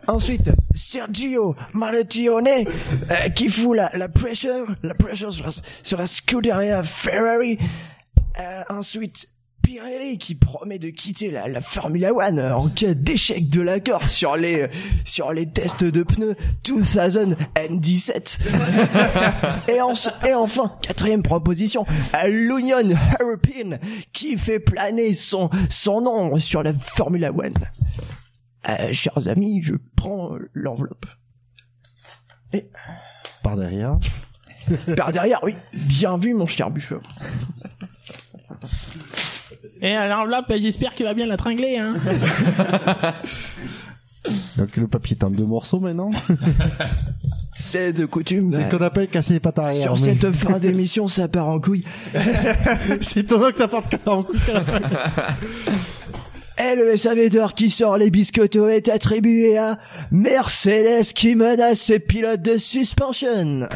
Ensuite, 0.08 0.50
Sergio 0.74 1.54
Malettione 1.72 2.48
euh, 2.48 3.28
qui 3.34 3.48
fout 3.48 3.76
la, 3.76 3.90
la 3.96 4.08
pressure, 4.08 4.74
la 4.82 4.94
pressure 4.94 5.32
sur 5.32 5.46
la, 5.46 5.52
sur 5.82 5.98
la 5.98 6.06
Scuderia 6.06 6.82
Ferrari. 6.82 7.58
Ensuite, 8.68 9.28
Pirelli 9.70 10.16
qui 10.18 10.36
promet 10.36 10.78
de 10.78 10.90
quitter 10.90 11.32
la, 11.32 11.48
la 11.48 11.60
Formula 11.60 12.12
One 12.14 12.38
euh, 12.38 12.54
en 12.54 12.68
cas 12.68 12.94
d'échec 12.94 13.48
de 13.50 13.60
l'accord 13.60 14.08
sur 14.08 14.36
les 14.36 14.62
euh, 14.62 14.68
sur 15.04 15.32
les 15.32 15.46
tests 15.50 15.82
de 15.82 16.04
pneus 16.04 16.36
2017. 16.64 18.38
et, 19.68 19.80
en- 19.80 19.92
et 20.24 20.34
enfin, 20.34 20.76
quatrième 20.82 21.24
proposition, 21.24 21.84
l'Union 22.28 22.78
European 23.20 23.78
qui 24.12 24.38
fait 24.38 24.60
planer 24.60 25.14
son 25.14 25.50
son 25.68 26.00
nom 26.00 26.38
sur 26.38 26.62
la 26.62 26.72
Formula 26.72 27.32
One. 27.32 27.54
Euh, 28.68 28.92
chers 28.92 29.26
amis, 29.26 29.62
je 29.62 29.74
prends 29.96 30.30
l'enveloppe. 30.54 31.06
Et 32.52 32.66
Par 33.42 33.56
derrière. 33.56 33.98
par 34.96 35.10
derrière, 35.10 35.40
oui, 35.42 35.56
bien 35.72 36.16
vu 36.18 36.34
mon 36.34 36.46
cher 36.46 36.70
Buffer. 36.70 36.98
Et 39.80 39.94
alors 39.94 40.24
l'enveloppe, 40.24 40.52
j'espère 40.60 40.94
qu'il 40.94 41.06
va 41.06 41.14
bien 41.14 41.26
la 41.26 41.36
tringler, 41.36 41.78
hein. 41.78 41.94
Donc 44.56 44.76
le 44.76 44.88
papier 44.88 45.16
est 45.18 45.24
en 45.24 45.30
deux 45.30 45.44
morceaux 45.44 45.78
maintenant. 45.78 46.10
C'est 47.54 47.92
de 47.92 48.06
coutume. 48.06 48.50
C'est 48.50 48.64
ce 48.64 48.76
qu'on 48.76 48.84
appelle 48.84 49.08
casser 49.08 49.34
les 49.34 49.40
pattes 49.40 49.58
arrière. 49.58 49.82
Sur 49.82 49.92
mais- 49.94 50.16
cette 50.20 50.32
fin 50.32 50.58
d'émission, 50.58 51.08
ça 51.08 51.28
part 51.28 51.48
en 51.48 51.60
couille. 51.60 51.84
C'est 53.00 53.20
étonnant 53.20 53.50
que 53.50 53.56
ça 53.56 53.68
parte 53.68 53.96
en 54.06 54.22
couille 54.24 54.40
à 54.48 54.52
la 54.54 54.64
fin. 54.64 54.80
Et 56.58 56.74
le 56.74 56.96
SAV 56.96 57.30
d'or 57.30 57.54
qui 57.54 57.70
sort 57.70 57.98
les 57.98 58.10
biscottos 58.10 58.68
est 58.68 58.88
attribué 58.88 59.58
à 59.58 59.78
Mercedes 60.10 61.04
qui 61.14 61.36
menace 61.36 61.80
ses 61.80 61.98
pilotes 61.98 62.42
de 62.42 62.58
suspension. 62.58 63.68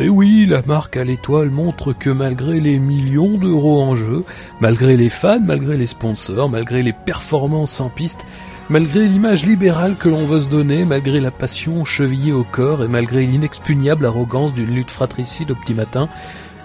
Et 0.00 0.08
oui, 0.08 0.46
la 0.46 0.62
marque 0.62 0.96
à 0.96 1.04
l'étoile 1.04 1.50
montre 1.50 1.92
que 1.92 2.08
malgré 2.08 2.58
les 2.58 2.78
millions 2.78 3.36
d'euros 3.36 3.82
en 3.82 3.96
jeu, 3.96 4.24
malgré 4.58 4.96
les 4.96 5.10
fans, 5.10 5.40
malgré 5.40 5.76
les 5.76 5.86
sponsors, 5.86 6.48
malgré 6.48 6.82
les 6.82 6.94
performances 6.94 7.82
en 7.82 7.90
piste, 7.90 8.24
malgré 8.70 9.06
l'image 9.06 9.44
libérale 9.44 9.96
que 9.96 10.08
l'on 10.08 10.24
veut 10.24 10.40
se 10.40 10.48
donner, 10.48 10.86
malgré 10.86 11.20
la 11.20 11.30
passion 11.30 11.84
chevillée 11.84 12.32
au 12.32 12.44
corps 12.44 12.82
et 12.82 12.88
malgré 12.88 13.26
l'inexpugnable 13.26 14.06
arrogance 14.06 14.54
d'une 14.54 14.74
lutte 14.74 14.90
fratricide 14.90 15.50
au 15.50 15.54
petit 15.54 15.74
matin, 15.74 16.08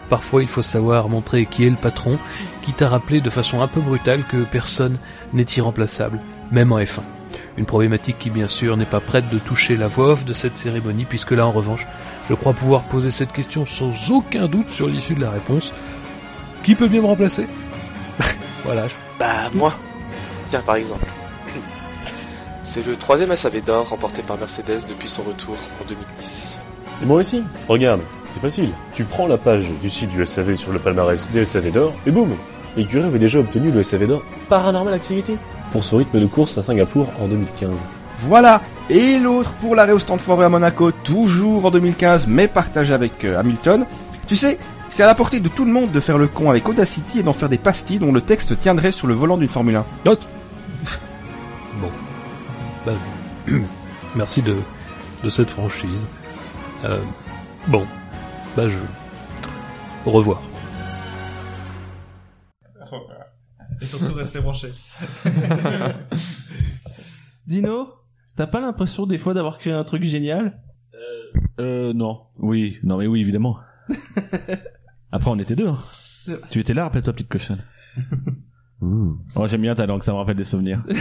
parfois 0.08 0.42
il 0.42 0.48
faut 0.48 0.62
savoir 0.62 1.10
montrer 1.10 1.46
qui 1.46 1.66
est 1.66 1.70
le 1.70 1.76
patron, 1.76 2.18
quitte 2.62 2.84
à 2.84 2.88
rappeler 2.88 3.20
de 3.20 3.30
façon 3.30 3.62
un 3.62 3.68
peu 3.68 3.82
brutale 3.82 4.24
que 4.32 4.46
personne 4.50 4.96
n'est 5.34 5.44
irremplaçable, 5.44 6.22
même 6.54 6.72
en 6.72 6.80
F1. 6.80 7.02
Une 7.58 7.66
problématique 7.66 8.18
qui 8.18 8.30
bien 8.30 8.48
sûr 8.48 8.78
n'est 8.78 8.86
pas 8.86 9.02
prête 9.02 9.28
de 9.30 9.40
toucher 9.40 9.76
la 9.76 9.90
voix 9.90 10.14
off 10.14 10.24
de 10.24 10.34
cette 10.34 10.56
cérémonie 10.56 11.04
puisque 11.04 11.32
là 11.32 11.46
en 11.46 11.52
revanche, 11.52 11.86
je 12.30 12.34
crois 12.36 12.54
pouvoir 12.54 12.84
poser 12.84 13.12
cette 13.12 13.32
question 13.32 13.66
sans 13.66 13.92
aucun 14.12 14.48
doute 14.48 14.70
sur 14.70 14.88
l'issue 14.88 15.16
de 15.16 15.22
la 15.22 15.32
réponse. 15.32 15.72
Qui 16.64 16.76
peut 16.76 16.88
bien 16.88 17.02
me 17.02 17.08
remplacer? 17.08 17.45
Voilà. 18.64 18.88
je- 18.88 18.94
Bah 19.20 19.50
moi. 19.54 19.74
Tiens 20.50 20.62
par 20.66 20.76
exemple. 20.76 21.06
C'est 22.64 22.86
le 22.86 22.95
troisième 22.95 23.36
SAV 23.36 23.62
d'or 23.64 23.90
remporté 23.90 24.24
par 24.24 24.38
Mercedes 24.40 24.88
depuis 24.90 25.08
son 25.08 25.22
retour 25.22 25.56
en 25.82 25.88
2010. 25.88 26.60
Et 27.04 27.06
moi 27.06 27.18
aussi, 27.20 27.44
regarde, 27.68 28.02
c'est 28.34 28.42
facile. 28.42 28.70
Tu 28.95 29.04
prends 29.04 29.28
la 29.28 29.38
page 29.38 29.66
du 29.82 29.90
site 29.90 30.10
du 30.10 30.26
SAV 30.26 30.56
sur 30.56 30.72
le 30.72 30.80
palmarès 30.80 31.30
des 31.30 31.45
SAV 31.45 31.72
d'or, 31.72 31.94
et 32.08 32.12
boum 32.12 32.36
L'écurie 32.76 33.04
avait 33.06 33.20
déjà 33.20 33.40
obtenu 33.40 33.70
le 33.72 33.84
SAV 33.84 34.08
d'or 34.08 34.24
Paranormal 34.50 34.94
Activity 34.95 35.38
pour 35.72 35.84
son 35.84 35.98
rythme 35.98 36.20
de 36.20 36.26
course 36.26 36.58
à 36.58 36.64
Singapour 36.64 37.08
en 37.22 37.28
2015. 37.28 37.70
Voilà. 38.28 38.62
Et 38.90 39.20
l'autre 39.20 39.54
pour 39.56 39.76
l'arrêt 39.76 39.92
au 39.92 40.00
stand 40.00 40.20
foiré 40.20 40.45
à 40.45 40.50
Monaco, 40.50 40.92
toujours 40.92 41.66
en 41.66 41.72
2015, 41.72 42.28
mais 42.28 42.48
partagé 42.48 42.94
avec 42.94 43.24
euh, 43.24 43.40
Hamilton. 43.40 43.86
Tu 44.28 44.36
sais, 44.36 44.58
c'est 44.90 45.04
à 45.04 45.08
la 45.08 45.16
portée 45.16 45.40
de 45.40 45.50
tout 45.50 45.66
le 45.66 45.72
monde 45.72 45.92
de 45.92 46.00
faire 46.00 46.18
le 46.18 46.28
con 46.28 46.50
avec 46.50 46.68
Audacity 46.68 47.20
et 47.20 47.24
d'en 47.24 47.34
faire 47.34 47.50
des 47.50 47.58
pastilles 47.58 48.00
dont 48.00 48.12
le 48.12 48.22
texte 48.22 48.58
tiendrait 48.60 48.92
sur 48.92 49.08
le 49.08 49.14
volant 49.14 49.38
d'une 49.38 49.50
Formule 49.50 49.76
1. 49.76 49.86
Bon. 51.82 51.92
Bah, 52.86 52.94
merci 54.16 54.42
de, 54.42 54.56
de 55.24 55.30
cette 55.30 55.50
franchise. 55.50 56.06
Euh, 56.86 57.00
bon. 57.68 57.86
Bah 58.56 58.70
je... 58.70 58.78
Au 60.06 60.12
revoir. 60.12 60.42
Et 63.82 63.86
surtout 63.86 64.14
rester 64.14 64.40
branché. 64.40 64.72
Dino, 67.48 67.90
t'as 68.36 68.48
pas 68.48 68.60
l'impression 68.62 69.06
des 69.06 69.18
fois 69.18 69.34
d'avoir 69.34 69.58
créé 69.58 69.74
un 69.74 69.84
truc 69.84 70.04
génial? 70.04 70.60
Euh, 71.60 71.94
non. 71.94 72.22
Oui, 72.38 72.78
non, 72.84 72.98
mais 72.98 73.08
oui, 73.08 73.22
évidemment. 73.22 73.58
Après, 75.12 75.30
on 75.32 75.40
était 75.40 75.56
deux. 75.56 75.68
hein. 75.68 75.80
C'est 76.20 76.34
vrai. 76.34 76.42
Tu 76.50 76.60
étais 76.60 76.74
là, 76.74 76.84
rappelle-toi, 76.84 77.14
petite 77.14 77.30
cochonne. 77.30 77.64
Oh, 79.36 79.48
j'aime 79.48 79.62
bien 79.62 79.74
ta 79.74 79.86
langue, 79.88 80.04
ça 80.04 80.12
me 80.12 80.18
rappelle 80.18 80.36
des 80.36 80.44
souvenirs. 80.44 80.84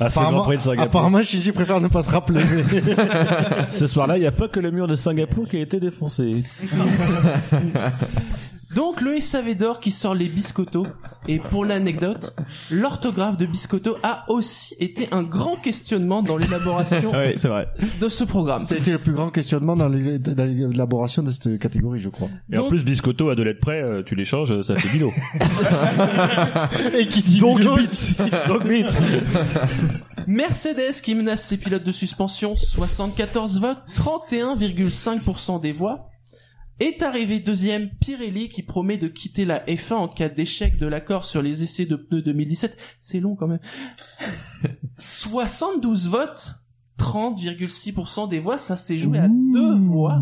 Ah, 0.00 0.10
ce 0.10 0.18
Grand 0.18 0.42
Prix 0.42 0.56
de 0.56 0.60
Singapour. 0.62 0.82
apparemment, 0.86 1.22
Shinji 1.22 1.52
préfère 1.52 1.80
ne 1.80 1.86
pas 1.86 2.02
se 2.02 2.10
rappeler. 2.10 2.42
Ce 3.70 3.86
soir-là, 3.86 4.16
il 4.18 4.20
n'y 4.22 4.26
a 4.26 4.32
pas 4.32 4.48
que 4.48 4.58
le 4.58 4.72
mur 4.72 4.88
de 4.88 4.96
Singapour 4.96 5.48
qui 5.48 5.56
a 5.56 5.60
été 5.60 5.78
défoncé. 5.78 6.42
Donc 8.74 9.00
le 9.00 9.20
SAV 9.20 9.54
d'or 9.54 9.80
qui 9.80 9.90
sort 9.90 10.14
les 10.14 10.26
biscottos 10.28 10.86
et 11.28 11.38
pour 11.38 11.64
l'anecdote, 11.64 12.34
l'orthographe 12.70 13.36
de 13.36 13.46
biscotto 13.46 13.96
a 14.02 14.24
aussi 14.28 14.74
été 14.80 15.08
un 15.12 15.22
grand 15.22 15.56
questionnement 15.56 16.22
dans 16.22 16.36
l'élaboration 16.36 17.12
Oui, 17.14 17.32
c'est 17.36 17.48
vrai. 17.48 17.68
de 18.00 18.08
ce 18.08 18.24
programme. 18.24 18.60
Ça 18.60 18.74
a 18.74 18.78
été 18.78 18.90
le 18.92 18.98
plus 18.98 19.12
grand 19.12 19.30
questionnement 19.30 19.76
dans 19.76 19.88
l'é- 19.88 20.18
dans 20.18 20.44
l'élaboration 20.44 21.22
de 21.22 21.30
cette 21.30 21.58
catégorie, 21.58 22.00
je 22.00 22.08
crois. 22.08 22.28
Et 22.52 22.58
en 22.58 22.68
plus, 22.68 22.84
biscotto 22.84 23.30
à 23.30 23.34
deux 23.36 23.44
lettres 23.44 23.60
près, 23.60 23.82
euh, 23.82 24.02
tu 24.02 24.14
les 24.16 24.24
changes, 24.24 24.60
ça 24.62 24.74
fait 24.76 24.88
bilo. 24.88 25.12
Et 26.98 27.06
qui 27.06 27.22
dit 27.22 27.38
Donc, 27.38 27.60
bit. 27.60 28.16
Donc 28.48 28.64
vite. 28.66 28.98
Mercedes 30.26 31.00
qui 31.02 31.14
menace 31.14 31.44
ses 31.44 31.56
pilotes 31.58 31.84
de 31.84 31.92
suspension, 31.92 32.56
74 32.56 33.60
votes, 33.60 33.78
31,5% 33.96 35.60
des 35.60 35.72
voix. 35.72 36.10
Est 36.80 37.02
arrivé 37.02 37.38
deuxième 37.38 37.90
Pirelli 38.00 38.48
qui 38.48 38.62
promet 38.62 38.98
de 38.98 39.06
quitter 39.06 39.44
la 39.44 39.64
F1 39.66 39.94
en 39.94 40.08
cas 40.08 40.28
d'échec 40.28 40.76
de 40.76 40.86
l'accord 40.86 41.24
sur 41.24 41.40
les 41.40 41.62
essais 41.62 41.86
de 41.86 41.94
pneus 41.94 42.22
2017. 42.22 42.76
C'est 42.98 43.20
long 43.20 43.36
quand 43.36 43.46
même. 43.46 43.60
72 44.98 46.08
votes, 46.08 46.56
30,6% 46.98 48.28
des 48.28 48.40
voix, 48.40 48.58
ça 48.58 48.76
s'est 48.76 48.98
joué 48.98 49.18
à 49.18 49.28
deux 49.28 49.76
voix. 49.76 50.20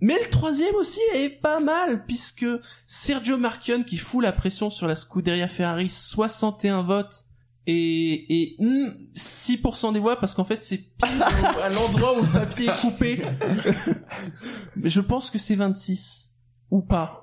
Mais 0.00 0.18
le 0.18 0.30
troisième 0.30 0.74
aussi 0.76 1.00
est 1.14 1.40
pas 1.40 1.60
mal, 1.60 2.04
puisque 2.06 2.46
Sergio 2.86 3.36
Marchion 3.36 3.84
qui 3.84 3.96
fout 3.96 4.22
la 4.22 4.32
pression 4.32 4.70
sur 4.70 4.86
la 4.86 4.96
Scuderia 4.96 5.48
Ferrari, 5.48 5.88
61 5.88 6.82
votes, 6.82 7.24
et, 7.66 8.42
et 8.42 8.56
hmm, 8.58 8.88
6% 9.14 9.92
des 9.92 9.98
voix, 10.00 10.18
parce 10.18 10.34
qu'en 10.34 10.44
fait 10.44 10.62
c'est 10.62 10.78
pile 10.78 11.22
à 11.62 11.68
l'endroit 11.68 12.18
où 12.18 12.22
le 12.22 12.32
papier 12.32 12.66
est 12.68 12.80
coupé. 12.80 13.22
Mais 14.76 14.90
je 14.90 15.00
pense 15.00 15.30
que 15.30 15.38
c'est 15.38 15.54
26. 15.56 16.30
Ou 16.70 16.80
pas. 16.80 17.22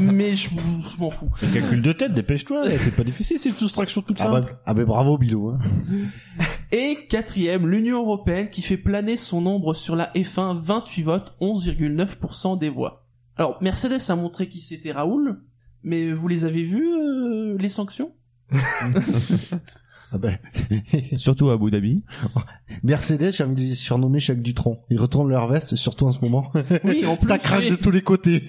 Mais 0.00 0.34
je, 0.34 0.50
je 0.50 1.00
m'en 1.00 1.10
fous. 1.10 1.30
Calcul 1.54 1.80
de 1.82 1.92
tête, 1.92 2.14
dépêche-toi, 2.14 2.64
c'est 2.80 2.90
pas 2.90 3.04
difficile, 3.04 3.38
c'est 3.38 3.50
une 3.50 3.56
soustraction 3.56 4.02
toute 4.02 4.20
Ah 4.20 4.24
simple. 4.24 4.50
bah, 4.50 4.62
ah 4.66 4.74
bah 4.74 4.84
bravo 4.84 5.16
Bilo. 5.18 5.50
Hein. 5.50 5.58
Et 6.72 7.06
quatrième, 7.08 7.68
l'Union 7.68 8.00
Européenne 8.00 8.50
qui 8.50 8.60
fait 8.60 8.76
planer 8.76 9.16
son 9.16 9.46
ombre 9.46 9.72
sur 9.74 9.94
la 9.94 10.10
F1, 10.14 10.58
28 10.58 11.02
votes, 11.04 11.36
11,9% 11.40 12.58
des 12.58 12.70
voix. 12.70 13.06
Alors, 13.36 13.56
Mercedes 13.62 14.00
a 14.10 14.16
montré 14.16 14.48
qui 14.48 14.60
c'était 14.60 14.90
Raoul, 14.90 15.40
mais 15.84 16.10
vous 16.12 16.26
les 16.26 16.44
avez 16.44 16.64
vus, 16.64 16.92
euh, 16.92 17.56
les 17.58 17.68
sanctions? 17.68 18.12
Ah 20.12 20.18
ben. 20.18 20.36
Surtout 21.16 21.48
à 21.48 21.54
Abu 21.54 21.70
Dhabi. 21.70 22.04
Mercedes, 22.82 23.32
j'ai 23.32 23.44
envie 23.44 23.54
de 23.54 23.60
les 23.60 23.74
surnommer 23.74 24.20
chaque 24.20 24.42
Dutron. 24.42 24.80
Ils 24.90 25.00
retournent 25.00 25.30
leur 25.30 25.48
veste, 25.48 25.74
surtout 25.74 26.06
en 26.06 26.12
ce 26.12 26.20
moment. 26.20 26.52
Oui, 26.84 27.06
en 27.06 27.16
plus, 27.16 27.28
Ça 27.28 27.38
craque 27.38 27.62
oui. 27.62 27.70
de 27.70 27.76
tous 27.76 27.90
les 27.90 28.02
côtés. 28.02 28.42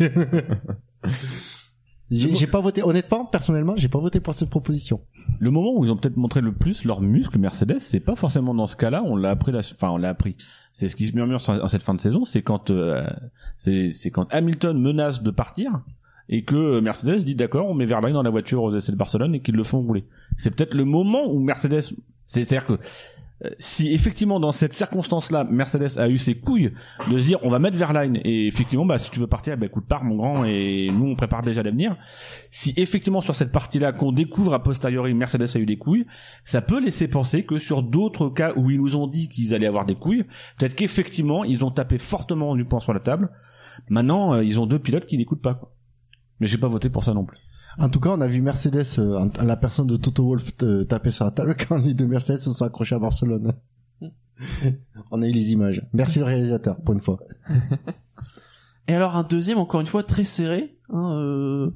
j'ai 2.12 2.48
pas 2.48 2.60
voté, 2.60 2.84
honnêtement, 2.84 3.26
personnellement, 3.26 3.76
j'ai 3.78 3.88
pas 3.88 4.00
voté 4.00 4.20
pour 4.20 4.34
cette 4.34 4.50
proposition. 4.50 5.00
Le 5.40 5.52
moment 5.52 5.74
où 5.74 5.86
ils 5.86 5.92
ont 5.92 5.96
peut-être 5.96 6.18
montré 6.18 6.42
le 6.42 6.54
plus 6.54 6.84
leurs 6.84 7.00
muscles, 7.00 7.40
Mercedes, 7.40 7.80
c'est 7.80 8.02
pas 8.02 8.18
forcément 8.18 8.54
dans 8.54 8.68
ce 8.68 8.76
cas-là. 8.76 9.02
On 9.06 9.16
l'a 9.16 9.30
appris, 9.30 9.54
la... 9.54 9.60
enfin 9.60 9.90
on 9.90 9.98
l'a 9.98 10.10
appris. 10.10 10.36
C'est 10.74 10.90
ce 10.90 10.98
qui 10.98 11.06
se 11.06 11.16
murmure 11.16 11.40
en 11.48 11.68
cette 11.70 11.84
fin 11.84 11.94
de 11.94 12.02
saison, 12.02 12.26
c'est 12.26 12.42
quand 12.42 12.72
euh, 12.72 13.08
c'est 13.58 13.90
c'est 13.92 14.12
quand 14.12 14.26
Hamilton 14.34 14.78
menace 14.78 15.24
de 15.24 15.32
partir 15.32 15.82
et 16.30 16.44
que 16.44 16.80
Mercedes 16.80 17.24
dit 17.24 17.36
d'accord, 17.36 17.68
on 17.68 17.74
met 17.74 17.86
Verlaine 17.86 18.14
dans 18.14 18.24
la 18.24 18.30
voiture 18.30 18.64
aux 18.64 18.76
essais 18.76 18.92
de 18.92 18.98
Barcelone 18.98 19.36
et 19.36 19.42
qu'ils 19.42 19.56
le 19.56 19.64
font 19.64 19.82
rouler. 19.82 20.06
C'est 20.38 20.52
peut-être 20.52 20.74
le 20.74 20.86
moment 20.86 21.26
où 21.30 21.40
Mercedes, 21.40 21.94
c'est-à-dire 22.26 22.66
que 22.66 22.80
euh, 23.44 23.50
si 23.60 23.94
effectivement 23.94 24.40
dans 24.40 24.52
cette 24.52 24.74
circonstance-là, 24.74 25.44
Mercedes 25.44 25.98
a 25.98 26.08
eu 26.08 26.18
ses 26.18 26.36
couilles 26.36 26.72
de 27.10 27.18
se 27.18 27.26
dire 27.26 27.40
on 27.44 27.50
va 27.50 27.60
mettre 27.60 27.78
Verlaine 27.78 28.18
et 28.24 28.48
effectivement 28.48 28.86
bah 28.86 29.00
si 29.00 29.10
tu 29.12 29.20
veux 29.20 29.28
partir, 29.28 29.58
bah 29.58 29.66
écoute 29.66 29.86
pars 29.88 30.04
mon 30.04 30.16
grand 30.16 30.46
et 30.46 30.90
nous 30.92 31.08
on 31.08 31.16
prépare 31.16 31.42
déjà 31.42 31.62
l'avenir. 31.62 31.98
Si 32.52 32.74
effectivement 32.78 33.22
sur 33.22 33.36
cette 33.36 33.52
partie-là 33.52 33.92
qu'on 33.92 34.12
découvre 34.12 34.54
a 34.54 34.64
posteriori 34.64 35.14
Mercedes 35.14 35.48
a 35.56 35.60
eu 35.60 35.66
des 35.66 35.78
couilles, 35.78 36.06
ça 36.46 36.62
peut 36.62 36.80
laisser 36.80 37.08
penser 37.08 37.44
que 37.44 37.58
sur 37.58 37.84
d'autres 37.84 38.30
cas 38.30 38.54
où 38.56 38.70
ils 38.70 38.80
nous 38.80 38.96
ont 38.96 39.08
dit 39.08 39.28
qu'ils 39.28 39.54
allaient 39.54 39.68
avoir 39.68 39.86
des 39.86 39.96
couilles, 39.96 40.24
peut-être 40.58 40.76
qu'effectivement 40.76 41.44
ils 41.44 41.66
ont 41.66 41.72
tapé 41.72 41.98
fortement 41.98 42.56
du 42.56 42.66
poing 42.66 42.80
sur 42.80 42.94
la 42.94 43.00
table. 43.00 43.30
Maintenant 43.90 44.36
euh, 44.36 44.44
ils 44.44 44.60
ont 44.60 44.68
deux 44.68 44.80
pilotes 44.80 45.06
qui 45.06 45.18
n'écoutent 45.18 45.42
pas. 45.42 45.56
Quoi. 45.56 45.73
Mais 46.44 46.50
j'ai 46.50 46.58
pas 46.58 46.68
voté 46.68 46.90
pour 46.90 47.06
ça 47.06 47.14
non 47.14 47.24
plus. 47.24 47.38
En 47.80 47.88
tout 47.88 48.02
cas, 48.02 48.10
on 48.10 48.20
a 48.20 48.28
vu 48.28 48.42
Mercedes, 48.42 48.84
euh, 49.00 49.30
la 49.42 49.56
personne 49.56 49.88
de 49.88 49.96
Toto 49.96 50.26
Wolff 50.26 50.52
euh, 50.62 50.84
taper 50.84 51.10
sur 51.10 51.24
la 51.24 51.32
table 51.32 51.56
quand 51.70 51.78
les 51.78 51.94
deux 51.94 52.06
Mercedes 52.06 52.40
se 52.40 52.52
sont 52.52 52.66
accrochés 52.66 52.96
à 52.96 53.00
Barcelone. 53.00 53.54
on 55.12 55.22
a 55.22 55.26
eu 55.30 55.32
les 55.32 55.54
images. 55.54 55.88
Merci 55.94 56.20
le 56.20 56.26
réalisateur, 56.26 56.76
pour 56.82 56.96
une 56.96 57.00
fois. 57.00 57.18
Et 58.90 58.94
alors 58.94 59.16
un 59.16 59.24
deuxième, 59.24 59.58
encore 59.58 59.80
une 59.80 59.88
fois, 59.88 60.04
très 60.04 60.26
serré. 60.26 60.78
hein, 60.90 61.14
euh, 61.18 61.74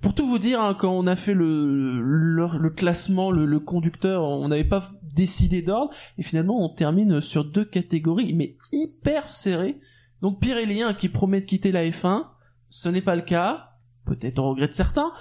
Pour 0.00 0.14
tout 0.14 0.26
vous 0.26 0.38
dire, 0.38 0.58
hein, 0.58 0.72
quand 0.74 0.90
on 0.90 1.06
a 1.06 1.16
fait 1.16 1.34
le, 1.34 2.00
le, 2.00 2.48
le 2.58 2.70
classement, 2.70 3.30
le, 3.30 3.44
le 3.44 3.60
conducteur, 3.60 4.22
on 4.24 4.48
n'avait 4.48 4.64
pas 4.64 4.90
décidé 5.14 5.60
d'ordre. 5.60 5.92
Et 6.16 6.22
finalement, 6.22 6.64
on 6.64 6.70
termine 6.70 7.20
sur 7.20 7.44
deux 7.44 7.66
catégories, 7.66 8.32
mais 8.32 8.56
hyper 8.72 9.28
serrées. 9.28 9.78
Donc 10.22 10.40
Pirelli 10.40 10.80
hein, 10.80 10.94
qui 10.94 11.10
promet 11.10 11.40
de 11.42 11.44
quitter 11.44 11.72
la 11.72 11.84
F1, 11.84 12.22
ce 12.70 12.88
n'est 12.88 13.02
pas 13.02 13.16
le 13.16 13.20
cas. 13.22 13.68
Peut-être 14.14 14.38
au 14.38 14.50
regret 14.50 14.68
de 14.68 14.72
certains. 14.72 15.12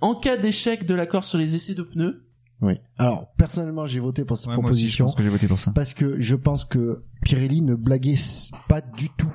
En 0.00 0.14
cas 0.14 0.36
d'échec 0.36 0.86
de 0.86 0.94
l'accord 0.94 1.24
sur 1.24 1.38
les 1.38 1.54
essais 1.54 1.74
de 1.74 1.82
pneus, 1.82 2.26
Oui. 2.60 2.74
Alors, 2.98 3.32
personnellement, 3.36 3.86
j'ai 3.86 3.98
voté 4.00 4.24
pour 4.24 4.36
cette 4.38 4.48
Ouais, 4.48 4.56
moi 4.56 4.70
aussi, 4.70 4.86
je 4.88 4.96
proposition. 4.96 5.04
pense 5.06 5.14
que 5.16 5.22
j'ai 5.22 5.28
voté 5.30 5.48
pour 5.48 5.58
ça. 5.58 5.72
Parce 5.74 5.94
que 5.94 6.20
je 6.20 6.36
pense 6.36 6.64
que 6.64 7.02
Pirelli 7.22 7.60
ne 7.62 7.74
blaguait 7.74 8.14
pas 8.68 8.80
du 8.80 9.08
tout. 9.10 9.32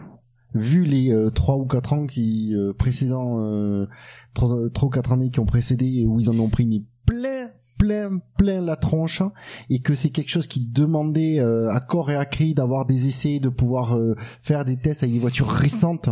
Vu 0.53 0.85
les 0.85 1.11
euh, 1.13 1.29
trois 1.29 1.57
ou 1.57 1.65
quatre 1.65 1.91
ans 1.93 2.07
qui 2.07 2.55
euh, 2.55 2.71
précédents, 2.73 3.39
euh, 3.43 3.87
trois, 4.33 4.53
euh, 4.55 4.69
trois 4.69 4.87
ou 4.87 4.89
quatre 4.91 5.11
années 5.11 5.29
qui 5.29 5.39
ont 5.41 5.45
précédé 5.45 6.05
où 6.07 6.19
ils 6.19 6.29
en 6.29 6.39
ont 6.39 6.47
pris 6.49 6.65
mais 6.65 6.81
plein, 7.05 7.49
plein, 7.77 8.19
plein 8.37 8.61
la 8.61 8.75
tronche, 8.77 9.21
et 9.69 9.79
que 9.81 9.93
c'est 9.93 10.09
quelque 10.09 10.29
chose 10.31 10.47
qui 10.47 10.65
demandait 10.65 11.39
euh, 11.39 11.69
à 11.69 11.79
corps 11.81 12.09
et 12.09 12.15
à 12.15 12.25
cri 12.25 12.53
d'avoir 12.55 12.85
des 12.85 13.07
essais, 13.07 13.39
de 13.39 13.49
pouvoir 13.49 13.95
euh, 13.97 14.15
faire 14.41 14.63
des 14.65 14.77
tests 14.77 15.03
avec 15.03 15.13
des 15.13 15.19
voitures 15.19 15.49
récentes 15.49 16.09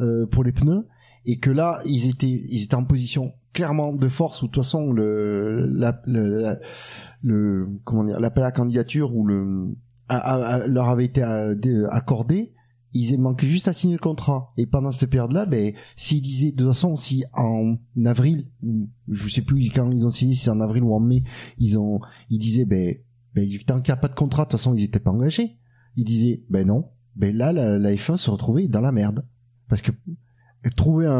euh, 0.00 0.26
pour 0.26 0.42
les 0.44 0.52
pneus, 0.52 0.86
et 1.28 1.38
que 1.38 1.50
là 1.50 1.80
ils 1.84 2.08
étaient, 2.08 2.42
ils 2.48 2.64
étaient 2.64 2.74
en 2.74 2.84
position 2.84 3.32
clairement 3.52 3.92
de 3.92 4.08
force 4.08 4.42
où 4.42 4.46
de 4.46 4.50
toute 4.50 4.64
façon 4.64 4.92
le, 4.92 5.66
la, 5.66 6.00
le, 7.22 7.68
comment 7.84 8.04
dire 8.04 8.18
l'appel 8.18 8.44
à 8.44 8.50
candidature 8.50 9.14
ou 9.14 9.26
le 9.26 9.68
leur 10.08 10.88
avait 10.88 11.04
été 11.04 11.22
euh, 11.22 11.54
dé- 11.54 11.84
accordé 11.90 12.54
ils 12.94 13.18
manquaient 13.18 13.46
juste 13.46 13.68
à 13.68 13.74
signer 13.74 13.96
le 13.96 14.00
contrat. 14.00 14.54
Et 14.56 14.64
pendant 14.64 14.90
cette 14.90 15.10
période 15.10 15.32
là 15.32 15.44
ben 15.44 15.74
s'ils 15.96 16.22
disaient 16.22 16.52
de 16.52 16.56
toute 16.56 16.68
façon 16.68 16.96
si 16.96 17.24
en 17.34 17.76
avril 18.06 18.48
ou 18.62 18.88
je 19.08 19.28
sais 19.28 19.42
plus 19.42 19.68
quand 19.70 19.90
ils 19.90 20.06
ont 20.06 20.10
signé 20.10 20.34
si 20.34 20.48
en 20.48 20.60
avril 20.60 20.82
ou 20.82 20.94
en 20.94 21.00
mai 21.00 21.22
ils 21.58 21.78
ont 21.78 22.00
ils 22.30 22.38
disaient 22.38 22.64
ben 22.64 22.96
ben 23.34 23.46
tant 23.66 23.80
qu'il 23.82 23.92
n'y 23.92 23.98
a 23.98 24.00
pas 24.00 24.08
de 24.08 24.14
contrat 24.14 24.44
de 24.44 24.48
toute 24.48 24.58
façon 24.58 24.74
ils 24.74 24.84
étaient 24.84 24.98
pas 24.98 25.10
engagés. 25.10 25.58
Ils 25.96 26.04
disaient 26.04 26.42
ben 26.48 26.66
non 26.66 26.84
ben 27.16 27.36
là 27.36 27.52
la, 27.52 27.76
la 27.78 27.92
F1 27.92 28.16
se 28.16 28.30
retrouvait 28.30 28.68
dans 28.68 28.80
la 28.80 28.92
merde. 28.92 29.26
Parce 29.68 29.82
que 29.82 29.92
trouver 30.76 31.06
un, 31.06 31.12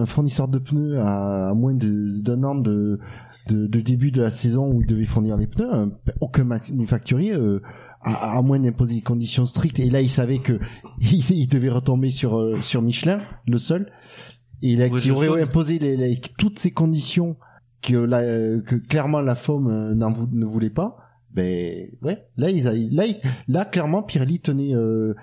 un 0.00 0.06
fournisseur 0.06 0.48
de 0.48 0.58
pneus 0.58 0.98
à, 1.00 1.50
à 1.50 1.54
moins 1.54 1.74
de- 1.74 2.18
d'un 2.20 2.42
an 2.44 2.54
de, 2.54 2.98
de, 3.48 3.66
de 3.66 3.80
début 3.80 4.10
de 4.10 4.22
la 4.22 4.30
saison 4.30 4.70
où 4.72 4.80
il 4.80 4.86
devait 4.86 5.04
fournir 5.04 5.36
les 5.36 5.46
pneus, 5.46 5.72
un- 5.72 5.92
aucun 6.20 6.44
manufacturier 6.44 7.32
euh, 7.34 7.60
à, 8.00 8.36
à 8.38 8.42
moins 8.42 8.58
d'imposer 8.58 8.94
des 8.96 9.02
conditions 9.02 9.44
strictes. 9.46 9.78
Et 9.78 9.90
là, 9.90 10.00
il 10.00 10.10
savait 10.10 10.38
que 10.38 10.58
il, 11.00 11.30
il 11.30 11.46
devait 11.48 11.68
retomber 11.70 12.10
sur 12.10 12.38
euh, 12.38 12.60
sur 12.60 12.82
Michelin, 12.82 13.20
le 13.46 13.58
seul, 13.58 13.90
et 14.62 14.74
là, 14.76 14.86
qui 15.00 15.10
aurait 15.10 15.26
imposé 15.42 15.78
les, 15.78 15.96
les- 15.96 16.20
toutes 16.38 16.58
ces 16.58 16.70
conditions 16.70 17.36
que, 17.82 17.94
la, 17.96 18.22
que 18.62 18.74
clairement 18.76 19.20
la 19.20 19.34
FOM 19.34 19.68
euh, 19.68 19.94
ne 19.94 20.44
voulait 20.44 20.70
pas. 20.70 20.96
Ben 21.34 21.90
ouais, 22.00 22.26
là 22.38 22.48
ils 22.50 22.66
a, 22.66 22.72
là 22.72 23.04
il- 23.04 23.20
là 23.46 23.66
clairement 23.66 24.02
Pirelli 24.02 24.40
tenait 24.40 24.74
euh, 24.74 25.14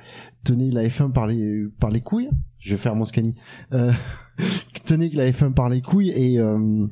tenait 0.44 0.70
la 0.70 0.84
F1 0.84 1.12
par 1.12 1.26
les 1.26 1.66
par 1.80 1.90
les 1.90 2.02
couilles. 2.02 2.30
Je 2.64 2.72
vais 2.72 2.78
faire 2.78 2.96
mon 2.96 3.06
scanny. 3.06 3.36
Euh, 3.74 3.92
tenait 4.86 5.10
la 5.14 5.30
F1 5.30 5.54
par 5.54 5.70
les 5.70 5.82
couilles 5.82 6.12
et 6.12 6.40
euh, 6.40 6.88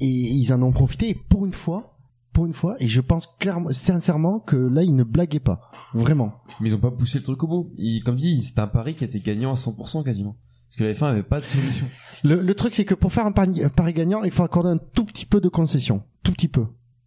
et 0.00 0.06
ils 0.06 0.52
en 0.52 0.62
ont 0.62 0.72
profité 0.72 1.10
et 1.10 1.14
pour 1.14 1.44
une 1.44 1.52
fois 1.52 1.96
pour 2.32 2.46
une 2.46 2.52
fois 2.52 2.76
et 2.78 2.88
je 2.88 3.00
pense 3.00 3.26
clairement 3.38 3.72
sincèrement 3.72 4.38
que 4.38 4.56
là 4.56 4.82
ils 4.84 4.94
ne 4.94 5.02
blaguaient 5.02 5.40
pas 5.40 5.70
vraiment 5.92 6.34
Mais 6.60 6.68
ils 6.70 6.74
ont 6.74 6.80
pas 6.80 6.90
poussé 6.90 7.18
le 7.18 7.24
truc 7.24 7.42
au 7.42 7.48
bout. 7.48 7.72
Ils, 7.76 8.02
comme 8.04 8.16
dit, 8.16 8.42
c'était 8.42 8.60
un 8.60 8.68
pari 8.68 8.94
qui 8.94 9.04
était 9.04 9.18
gagnant 9.18 9.52
à 9.52 9.56
100% 9.56 10.04
quasiment. 10.04 10.36
Parce 10.68 10.76
que 10.76 10.84
la 10.84 10.92
F1 10.92 11.10
avait 11.10 11.22
pas 11.24 11.40
de 11.40 11.46
solution. 11.46 11.86
le, 12.24 12.40
le 12.40 12.54
truc 12.54 12.74
c'est 12.74 12.84
que 12.84 12.94
pour 12.94 13.12
faire 13.12 13.26
un 13.26 13.32
pari, 13.32 13.64
un 13.64 13.68
pari 13.68 13.92
gagnant 13.92 14.22
il 14.22 14.30
faut 14.30 14.44
accorder 14.44 14.70
un 14.70 14.78
tout 14.78 15.04
petit 15.04 15.26
peu 15.26 15.40
de 15.40 15.48
concession 15.48 16.04
tout 16.22 16.32
petit 16.32 16.48
peu 16.48 16.66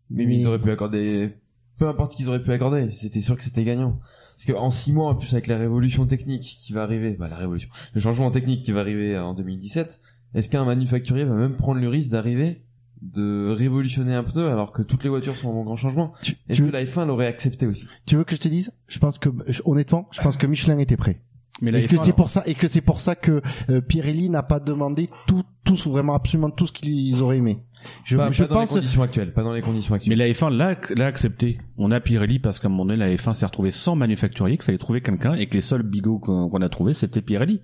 Mais, 0.09 0.25
mais 0.25 0.40
ils 0.40 0.48
auraient 0.48 0.61
pu 0.61 0.72
accorder, 0.72 1.33
peu 1.77 1.88
importe 1.88 2.11
ce 2.11 2.17
qu'ils 2.17 2.27
auraient 2.27 2.43
pu 2.43 2.51
accorder, 2.51 2.91
c'était 2.91 3.22
sûr 3.22 3.38
que 3.38 3.43
c'était 3.43 3.64
gagnant. 3.64 3.99
Parce 4.42 4.58
que 4.58 4.60
en 4.60 4.72
six 4.72 4.92
mois, 4.92 5.10
en 5.10 5.14
plus 5.14 5.32
avec 5.34 5.45
la 5.45 5.56
révolution 5.56 6.08
technique 6.08 6.58
qui 6.60 6.74
va 6.74 6.82
arriver, 6.82 7.11
bah 7.11 7.28
la 7.28 7.36
révolution, 7.36 7.70
le 7.94 8.02
changement 8.02 8.32
technique 8.32 8.64
qui 8.64 8.72
va 8.72 8.80
arriver 8.80 9.16
en 9.20 9.36
2017, 9.36 10.02
est-ce 10.34 10.50
qu'un 10.50 10.66
manufacturier 10.66 11.26
va 11.26 11.36
même 11.36 11.56
prendre 11.56 11.80
le 11.80 11.88
risque 11.88 12.10
d'arriver 12.10 12.64
de 13.03 13.53
révolutionner 13.56 14.16
un 14.16 14.24
pneu 14.24 14.50
alors 14.50 14.72
que 14.72 14.82
toutes 14.82 15.03
les 15.03 15.10
voitures 15.10 15.36
sont 15.36 15.50
en 15.50 15.64
grand 15.64 15.76
changement? 15.76 16.14
Est-ce 16.50 16.64
que 16.64 16.72
la 16.72 16.84
F1 16.84 17.06
l'aurait 17.06 17.28
accepté 17.28 17.68
aussi? 17.68 17.86
Tu 18.08 18.16
veux 18.16 18.24
que 18.24 18.36
je 18.36 18.42
te 18.42 18.48
dise? 18.48 18.74
Je 18.88 18.98
pense 18.98 19.20
que 19.20 19.30
honnêtement 19.64 20.08
je 20.11 20.22
pense 20.22 20.38
que 20.38 20.48
Michelin 20.48 20.80
était 20.80 20.98
prêt 20.98 21.22
Mais 21.61 21.72
la 21.72 21.80
et 21.80 21.85
que 21.85 21.95
F1, 21.95 22.03
c'est 22.03 22.14
pour 22.14 22.30
ça 22.30 22.43
et 22.45 22.56
que 22.56 22.67
c'est 22.67 22.81
pour 22.81 22.99
ça 22.99 23.15
que 23.15 23.41
euh, 23.69 23.81
Pirelli 23.81 24.30
n'a 24.30 24.43
pas 24.43 24.59
demandé 24.59 25.09
tout 25.27 25.43
tout 25.64 25.75
vraiment 25.90 26.15
absolument 26.15 26.49
tout 26.49 26.67
ce 26.67 26.72
qu'ils 26.72 27.22
auraient 27.22 27.38
aimé 27.38 27.59
je, 28.03 28.17
pas, 28.17 28.31
je 28.31 28.43
pas 28.43 28.49
dans 28.49 28.59
pense 28.59 28.72
les 28.72 28.81
conditions 28.81 29.01
actuelles, 29.01 29.33
pas 29.33 29.43
dans 29.43 29.53
les 29.53 29.61
conditions 29.61 29.95
actuelles. 29.95 30.17
Mais 30.17 30.27
la 30.27 30.31
F1 30.31 30.56
l'a 30.56 30.75
l'a 30.95 31.07
accepté. 31.07 31.59
On 31.77 31.91
a 31.91 31.99
Pirelli 31.99 32.40
parce 32.40 32.59
qu'à 32.59 32.67
un 32.67 32.72
moment 32.72 32.85
donné, 32.85 32.98
la 32.98 33.14
F1 33.15 33.33
s'est 33.33 33.45
retrouvée 33.45 33.72
sans 33.72 33.95
manufacturier, 33.95 34.57
qu'il 34.57 34.65
fallait 34.65 34.77
trouver 34.77 35.01
quelqu'un 35.01 35.33
et 35.33 35.48
que 35.48 35.56
les 35.56 35.61
seuls 35.61 35.83
bigots 35.83 36.19
qu'on 36.19 36.49
qu'on 36.49 36.61
a 36.61 36.69
trouvés, 36.69 36.93
c'était 36.93 37.22
Pirelli. 37.22 37.61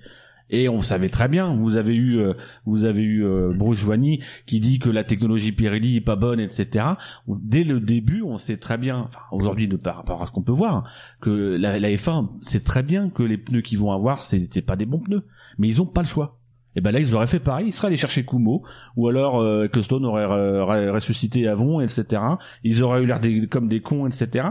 Et 0.49 0.69
on 0.69 0.81
savait 0.81 1.09
très 1.09 1.27
bien, 1.27 1.53
vous 1.55 1.75
avez 1.75 1.93
eu, 1.93 2.19
euh, 2.19 2.33
vous 2.65 2.85
avez 2.85 3.01
eu 3.01 3.25
euh, 3.25 3.51
Bruce 3.53 3.79
Joigny 3.79 4.21
qui 4.45 4.59
dit 4.59 4.79
que 4.79 4.89
la 4.89 5.03
technologie 5.03 5.51
Pirelli 5.51 5.97
est 5.97 6.01
pas 6.01 6.15
bonne, 6.15 6.39
etc. 6.39 6.85
Dès 7.27 7.63
le 7.63 7.79
début, 7.79 8.21
on 8.21 8.37
sait 8.37 8.57
très 8.57 8.77
bien, 8.77 9.05
enfin 9.07 9.21
aujourd'hui 9.31 9.67
de 9.67 9.75
par 9.75 9.97
rapport 9.97 10.21
à 10.21 10.27
ce 10.27 10.31
qu'on 10.31 10.43
peut 10.43 10.53
voir, 10.53 10.89
que 11.19 11.57
la, 11.59 11.79
la 11.79 11.89
F1 11.89 12.29
sait 12.41 12.61
très 12.61 12.83
bien 12.83 13.09
que 13.09 13.23
les 13.23 13.37
pneus 13.37 13.61
qu'ils 13.61 13.79
vont 13.79 13.91
avoir, 13.91 14.23
c'est 14.23 14.61
pas 14.61 14.77
des 14.77 14.85
bons 14.85 14.99
pneus, 14.99 15.25
mais 15.57 15.67
ils 15.67 15.81
ont 15.81 15.85
pas 15.85 16.01
le 16.01 16.07
choix. 16.07 16.39
Et 16.77 16.81
ben 16.81 16.91
là, 16.91 16.99
ils 16.99 17.15
auraient 17.15 17.27
fait 17.27 17.39
pareil, 17.39 17.67
ils 17.67 17.73
seraient 17.73 17.87
allés 17.87 17.97
chercher 17.97 18.23
Kumo, 18.23 18.63
ou 18.95 19.07
alors 19.07 19.39
euh, 19.39 19.63
Ecclestone 19.63 20.05
aurait 20.05 20.89
ressuscité 20.91 21.47
Avon, 21.47 21.81
etc. 21.81 22.21
Ils 22.63 22.83
auraient 22.83 23.01
eu 23.01 23.07
l'air 23.07 23.19
comme 23.49 23.67
des 23.67 23.81
cons, 23.81 24.05
etc. 24.05 24.49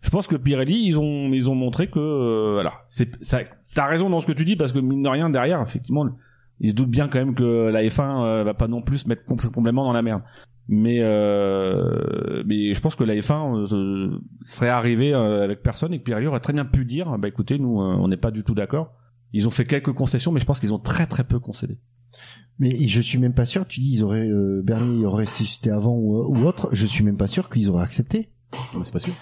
Je 0.00 0.10
pense 0.10 0.26
que 0.26 0.36
Pirelli, 0.36 0.86
ils 0.86 0.98
ont, 0.98 1.32
ils 1.32 1.50
ont 1.50 1.54
montré 1.54 1.88
que, 1.90 1.98
euh, 1.98 2.52
voilà, 2.54 2.84
c'est, 2.88 3.22
ça, 3.22 3.40
t'as 3.74 3.86
raison 3.86 4.08
dans 4.10 4.20
ce 4.20 4.26
que 4.26 4.32
tu 4.32 4.44
dis 4.44 4.56
parce 4.56 4.72
que 4.72 4.78
mine 4.78 5.02
de 5.02 5.08
rien 5.08 5.30
derrière, 5.30 5.60
effectivement, 5.62 6.06
ils 6.60 6.70
se 6.70 6.74
doutent 6.74 6.90
bien 6.90 7.08
quand 7.08 7.18
même 7.18 7.34
que 7.34 7.68
la 7.70 7.82
F1 7.82 8.24
euh, 8.24 8.44
va 8.44 8.54
pas 8.54 8.68
non 8.68 8.82
plus 8.82 8.98
se 8.98 9.08
mettre 9.08 9.24
com- 9.24 9.38
complètement 9.52 9.84
dans 9.84 9.92
la 9.92 10.02
merde. 10.02 10.22
Mais, 10.68 10.98
euh, 11.00 12.42
mais 12.46 12.74
je 12.74 12.80
pense 12.80 12.96
que 12.96 13.04
la 13.04 13.14
F1 13.14 13.72
euh, 13.72 14.18
serait 14.42 14.68
arrivée 14.68 15.14
euh, 15.14 15.44
avec 15.44 15.62
personne 15.62 15.92
et 15.94 15.98
que 15.98 16.04
Pirelli 16.04 16.26
aurait 16.26 16.40
très 16.40 16.52
bien 16.52 16.64
pu 16.64 16.84
dire, 16.84 17.16
bah 17.18 17.28
écoutez, 17.28 17.58
nous, 17.58 17.80
euh, 17.80 17.94
on 18.00 18.08
n'est 18.08 18.16
pas 18.16 18.30
du 18.30 18.42
tout 18.42 18.54
d'accord. 18.54 18.92
Ils 19.32 19.46
ont 19.46 19.50
fait 19.50 19.64
quelques 19.66 19.92
concessions, 19.92 20.32
mais 20.32 20.40
je 20.40 20.44
pense 20.46 20.58
qu'ils 20.60 20.72
ont 20.74 20.78
très 20.78 21.06
très 21.06 21.24
peu 21.24 21.38
concédé. 21.38 21.78
Mais 22.58 22.70
je 22.88 23.00
suis 23.00 23.18
même 23.18 23.34
pas 23.34 23.44
sûr. 23.44 23.66
Tu 23.66 23.80
dis 23.80 23.92
ils 23.96 24.02
auraient 24.02 24.28
euh, 24.28 24.62
Bernier 24.64 25.04
aurait 25.04 25.24
ressuscité 25.24 25.70
avant 25.70 25.94
ou, 25.94 26.16
ou 26.34 26.44
autre. 26.46 26.70
Je 26.72 26.86
suis 26.86 27.04
même 27.04 27.18
pas 27.18 27.26
sûr 27.28 27.48
qu'ils 27.50 27.68
auraient 27.68 27.84
accepté. 27.84 28.30
Mais 28.74 28.84
c'est 28.84 28.92
pas 28.92 28.98
sûr. 28.98 29.12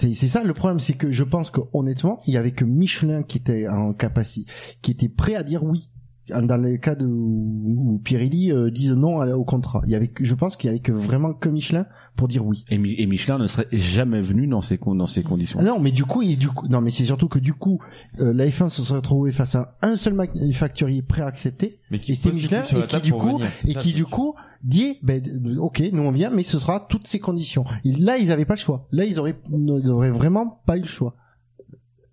C'est 0.00 0.14
c'est 0.14 0.28
ça 0.28 0.42
le 0.42 0.54
problème, 0.54 0.80
c'est 0.80 0.94
que 0.94 1.10
je 1.10 1.24
pense 1.24 1.50
que 1.50 1.60
honnêtement, 1.72 2.20
il 2.26 2.34
y 2.34 2.36
avait 2.36 2.52
que 2.52 2.64
Michelin 2.64 3.22
qui 3.22 3.38
était 3.38 3.68
en 3.68 3.92
capacité, 3.92 4.50
qui 4.82 4.90
était 4.92 5.08
prêt 5.08 5.34
à 5.34 5.42
dire 5.42 5.62
oui. 5.64 5.90
Dans 6.28 6.56
le 6.56 6.76
cas 6.76 6.94
de 6.94 7.06
où 7.06 8.00
Pirelli 8.04 8.52
euh, 8.52 8.70
dise 8.70 8.92
non 8.92 9.20
au 9.34 9.42
contrat, 9.44 9.82
il 9.86 9.90
y 9.90 9.96
avait, 9.96 10.06
que- 10.06 10.24
je 10.24 10.34
pense 10.36 10.54
qu'il 10.56 10.68
y 10.68 10.70
avait 10.70 10.78
que 10.78 10.92
vraiment 10.92 11.32
que 11.32 11.48
Michelin 11.48 11.86
pour 12.16 12.28
dire 12.28 12.46
oui. 12.46 12.64
Et, 12.70 12.78
Mi- 12.78 12.94
et 12.96 13.06
Michelin 13.06 13.36
ne 13.36 13.48
serait 13.48 13.66
jamais 13.72 14.20
venu 14.20 14.46
dans 14.46 14.60
ces, 14.60 14.78
dans 14.78 15.08
ces 15.08 15.24
conditions. 15.24 15.60
Non, 15.60 15.80
mais 15.80 15.90
du 15.90 16.04
coup, 16.04 16.22
il, 16.22 16.38
du 16.38 16.46
coup, 16.46 16.68
non, 16.68 16.80
mais 16.82 16.92
c'est 16.92 17.04
surtout 17.04 17.26
que 17.26 17.40
du 17.40 17.52
coup, 17.52 17.80
euh, 18.20 18.32
la 18.32 18.46
F1 18.46 18.68
se 18.68 18.80
serait 18.84 18.98
retrouvée 18.98 19.32
face 19.32 19.56
à 19.56 19.76
un 19.82 19.96
seul 19.96 20.14
manufacturier 20.14 21.02
prêt 21.02 21.22
à 21.22 21.26
accepter, 21.26 21.80
Mais 21.90 21.98
qui 21.98 22.12
et 22.12 22.14
c'est 22.14 22.30
Michelin, 22.32 22.62
et 22.62 22.86
qui 22.86 23.00
du 23.00 23.12
coup, 23.12 23.40
et 23.66 23.72
ça, 23.72 23.80
qui 23.80 23.92
du 23.92 24.04
coup 24.04 24.34
dit, 24.62 24.98
ben, 25.02 25.22
euh, 25.26 25.56
ok, 25.58 25.82
nous 25.92 26.02
on 26.02 26.10
vient, 26.10 26.30
mais 26.30 26.42
ce 26.42 26.58
sera 26.58 26.80
toutes 26.80 27.06
ces 27.06 27.18
conditions. 27.18 27.64
Et 27.84 27.92
là, 27.92 28.18
ils 28.18 28.30
avaient 28.32 28.44
pas 28.44 28.54
le 28.54 28.60
choix. 28.60 28.86
Là, 28.92 29.04
ils 29.04 29.18
auraient, 29.18 29.36
ils 29.50 29.90
auraient 29.90 30.10
vraiment 30.10 30.62
pas 30.66 30.76
eu 30.76 30.82
le 30.82 30.86
choix. 30.86 31.16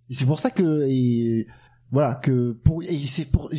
Et 0.10 0.14
c'est 0.14 0.26
pour 0.26 0.40
ça 0.40 0.50
que, 0.50 0.86
et, 0.88 1.48
voilà, 1.92 2.16
que 2.16 2.52
pour, 2.64 2.84
et 2.84 2.98
c'est 3.08 3.26
pour, 3.26 3.50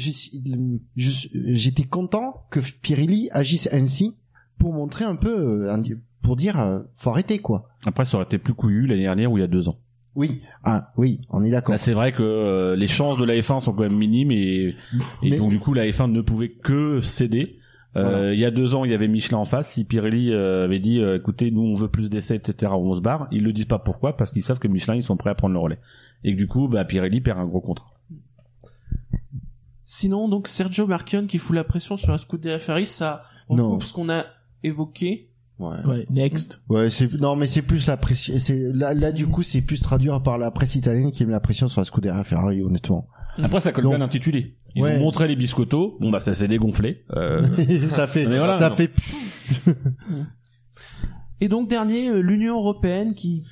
j'étais 0.96 1.84
content 1.84 2.46
que 2.50 2.60
Pirelli 2.82 3.28
agisse 3.32 3.68
ainsi 3.72 4.16
pour 4.58 4.72
montrer 4.72 5.04
un 5.04 5.16
peu, 5.16 5.68
euh, 5.68 5.76
pour 6.22 6.36
dire, 6.36 6.58
euh, 6.58 6.80
faut 6.94 7.10
arrêter 7.10 7.38
quoi. 7.38 7.68
Après, 7.86 8.04
ça 8.04 8.16
aurait 8.16 8.26
été 8.26 8.38
plus 8.38 8.54
couillu 8.54 8.86
l'année 8.86 9.02
dernière 9.02 9.32
ou 9.32 9.38
il 9.38 9.40
y 9.40 9.44
a 9.44 9.48
deux 9.48 9.68
ans. 9.68 9.78
Oui, 10.14 10.40
ah 10.64 10.92
oui, 10.96 11.20
on 11.30 11.44
est 11.44 11.50
d'accord. 11.50 11.72
Là, 11.72 11.78
c'est 11.78 11.92
vrai 11.92 12.12
que 12.12 12.22
euh, 12.22 12.74
les 12.74 12.88
chances 12.88 13.18
de 13.18 13.24
la 13.24 13.34
F1 13.34 13.60
sont 13.60 13.72
quand 13.72 13.82
même 13.82 13.96
minimes 13.96 14.32
et, 14.32 14.74
et 15.22 15.36
donc 15.36 15.50
du 15.50 15.60
coup 15.60 15.74
la 15.74 15.86
F1 15.86 16.10
ne 16.10 16.20
pouvait 16.22 16.50
que 16.50 17.00
céder. 17.00 17.57
Euh, 17.96 18.02
Voilà. 18.02 18.32
Il 18.34 18.38
y 18.38 18.44
a 18.44 18.50
deux 18.50 18.74
ans, 18.74 18.84
il 18.84 18.90
y 18.90 18.94
avait 18.94 19.08
Michelin 19.08 19.38
en 19.38 19.44
face. 19.44 19.70
Si 19.72 19.84
Pirelli 19.84 20.32
euh, 20.32 20.64
avait 20.64 20.78
dit, 20.78 21.00
euh, 21.00 21.16
écoutez, 21.16 21.50
nous 21.50 21.62
on 21.62 21.74
veut 21.74 21.88
plus 21.88 22.10
d'essais, 22.10 22.36
etc., 22.36 22.72
on 22.76 22.94
se 22.94 23.00
barre, 23.00 23.28
ils 23.30 23.42
le 23.42 23.52
disent 23.52 23.64
pas 23.64 23.78
pourquoi, 23.78 24.16
parce 24.16 24.32
qu'ils 24.32 24.42
savent 24.42 24.58
que 24.58 24.68
Michelin 24.68 24.94
ils 24.94 25.02
sont 25.02 25.16
prêts 25.16 25.30
à 25.30 25.34
prendre 25.34 25.54
le 25.54 25.58
relais. 25.60 25.78
Et 26.24 26.32
que 26.32 26.38
du 26.38 26.46
coup, 26.46 26.68
bah, 26.68 26.84
Pirelli 26.84 27.20
perd 27.20 27.38
un 27.38 27.46
gros 27.46 27.60
contrat. 27.60 27.90
Sinon, 29.84 30.28
donc 30.28 30.48
Sergio 30.48 30.86
Marchion 30.86 31.26
qui 31.26 31.38
fout 31.38 31.56
la 31.56 31.64
pression 31.64 31.96
sur 31.96 32.12
la 32.12 32.18
Scuderia 32.18 32.58
Ferrari, 32.58 32.86
ça 32.86 33.22
Non. 33.48 33.68
recoupe 33.70 33.84
ce 33.84 33.92
qu'on 33.94 34.10
a 34.10 34.26
évoqué. 34.62 35.30
Ouais. 35.58 35.78
Ouais, 35.86 36.06
next. 36.10 36.60
Ouais, 36.68 36.90
c'est 36.90 37.12
non, 37.14 37.34
mais 37.36 37.46
c'est 37.46 37.62
plus 37.62 37.86
la 37.86 37.96
pression. 37.96 38.34
C'est 38.38 38.58
là, 38.72 38.92
là 38.94 39.10
du 39.12 39.26
coup, 39.26 39.42
c'est 39.42 39.60
plus 39.62 39.80
traduire 39.80 40.22
par 40.22 40.38
la 40.38 40.50
presse 40.50 40.74
italienne 40.76 41.10
qui 41.10 41.24
met 41.24 41.32
la 41.32 41.40
pression 41.40 41.68
sur 41.68 41.80
la 41.80 41.84
Scuderia 41.86 42.22
Ferrari, 42.22 42.62
honnêtement. 42.62 43.08
Après, 43.42 43.60
ça 43.60 43.72
colle 43.72 43.86
bien 43.88 43.98
l'intitulé. 43.98 44.56
Ils 44.74 44.82
Ouais. 44.82 44.96
ont 44.96 45.00
montré 45.00 45.28
les 45.28 45.36
biscottos. 45.36 45.96
Bon, 46.00 46.10
bah, 46.10 46.18
ça 46.18 46.34
s'est 46.34 46.48
dégonflé. 46.48 47.04
Euh, 47.12 47.46
ça 47.90 48.06
fait, 48.06 48.26
mais 48.26 48.38
voilà, 48.38 48.58
ça 48.58 48.70
non. 48.70 48.76
fait. 48.76 48.90
Et 51.40 51.48
donc 51.48 51.68
dernier, 51.68 52.08
euh, 52.08 52.20
l'Union 52.20 52.56
européenne 52.56 53.14
qui. 53.14 53.44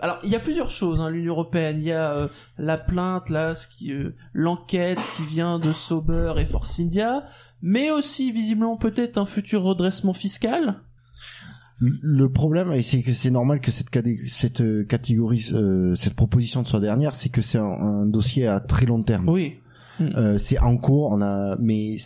Alors 0.00 0.18
il 0.22 0.30
y 0.30 0.36
a 0.36 0.40
plusieurs 0.40 0.70
choses. 0.70 1.00
Hein, 1.00 1.10
L'Union 1.10 1.32
européenne, 1.32 1.78
il 1.78 1.84
y 1.84 1.92
a 1.92 2.12
euh, 2.12 2.28
la 2.56 2.78
plainte 2.78 3.28
là, 3.30 3.54
ce 3.56 3.66
qui, 3.66 3.92
euh, 3.92 4.14
l'enquête 4.32 5.00
qui 5.16 5.24
vient 5.24 5.58
de 5.58 5.72
Sauber 5.72 6.34
et 6.38 6.44
Force 6.46 6.78
India, 6.78 7.24
mais 7.60 7.90
aussi 7.90 8.30
visiblement 8.30 8.76
peut-être 8.76 9.18
un 9.18 9.26
futur 9.26 9.62
redressement 9.62 10.12
fiscal. 10.12 10.80
Le 11.80 12.28
problème, 12.28 12.72
et 12.72 12.82
c'est 12.82 13.02
que 13.02 13.12
c'est 13.12 13.30
normal 13.30 13.60
que 13.60 13.70
cette, 13.70 14.60
euh, 14.60 14.84
catégorie, 14.84 15.48
euh, 15.52 15.94
cette 15.94 16.14
proposition 16.14 16.64
soit 16.64 16.80
dernière, 16.80 17.14
c'est 17.14 17.28
que 17.28 17.40
c'est 17.42 17.58
un, 17.58 17.64
un 17.64 18.06
dossier 18.06 18.46
à 18.48 18.58
très 18.60 18.84
long 18.86 19.02
terme. 19.02 19.28
Oui. 19.28 19.58
Euh, 20.00 20.38
c'est 20.38 20.58
en 20.58 20.76
cours, 20.76 21.10
on 21.12 21.20
a, 21.22 21.56
mais 21.60 21.96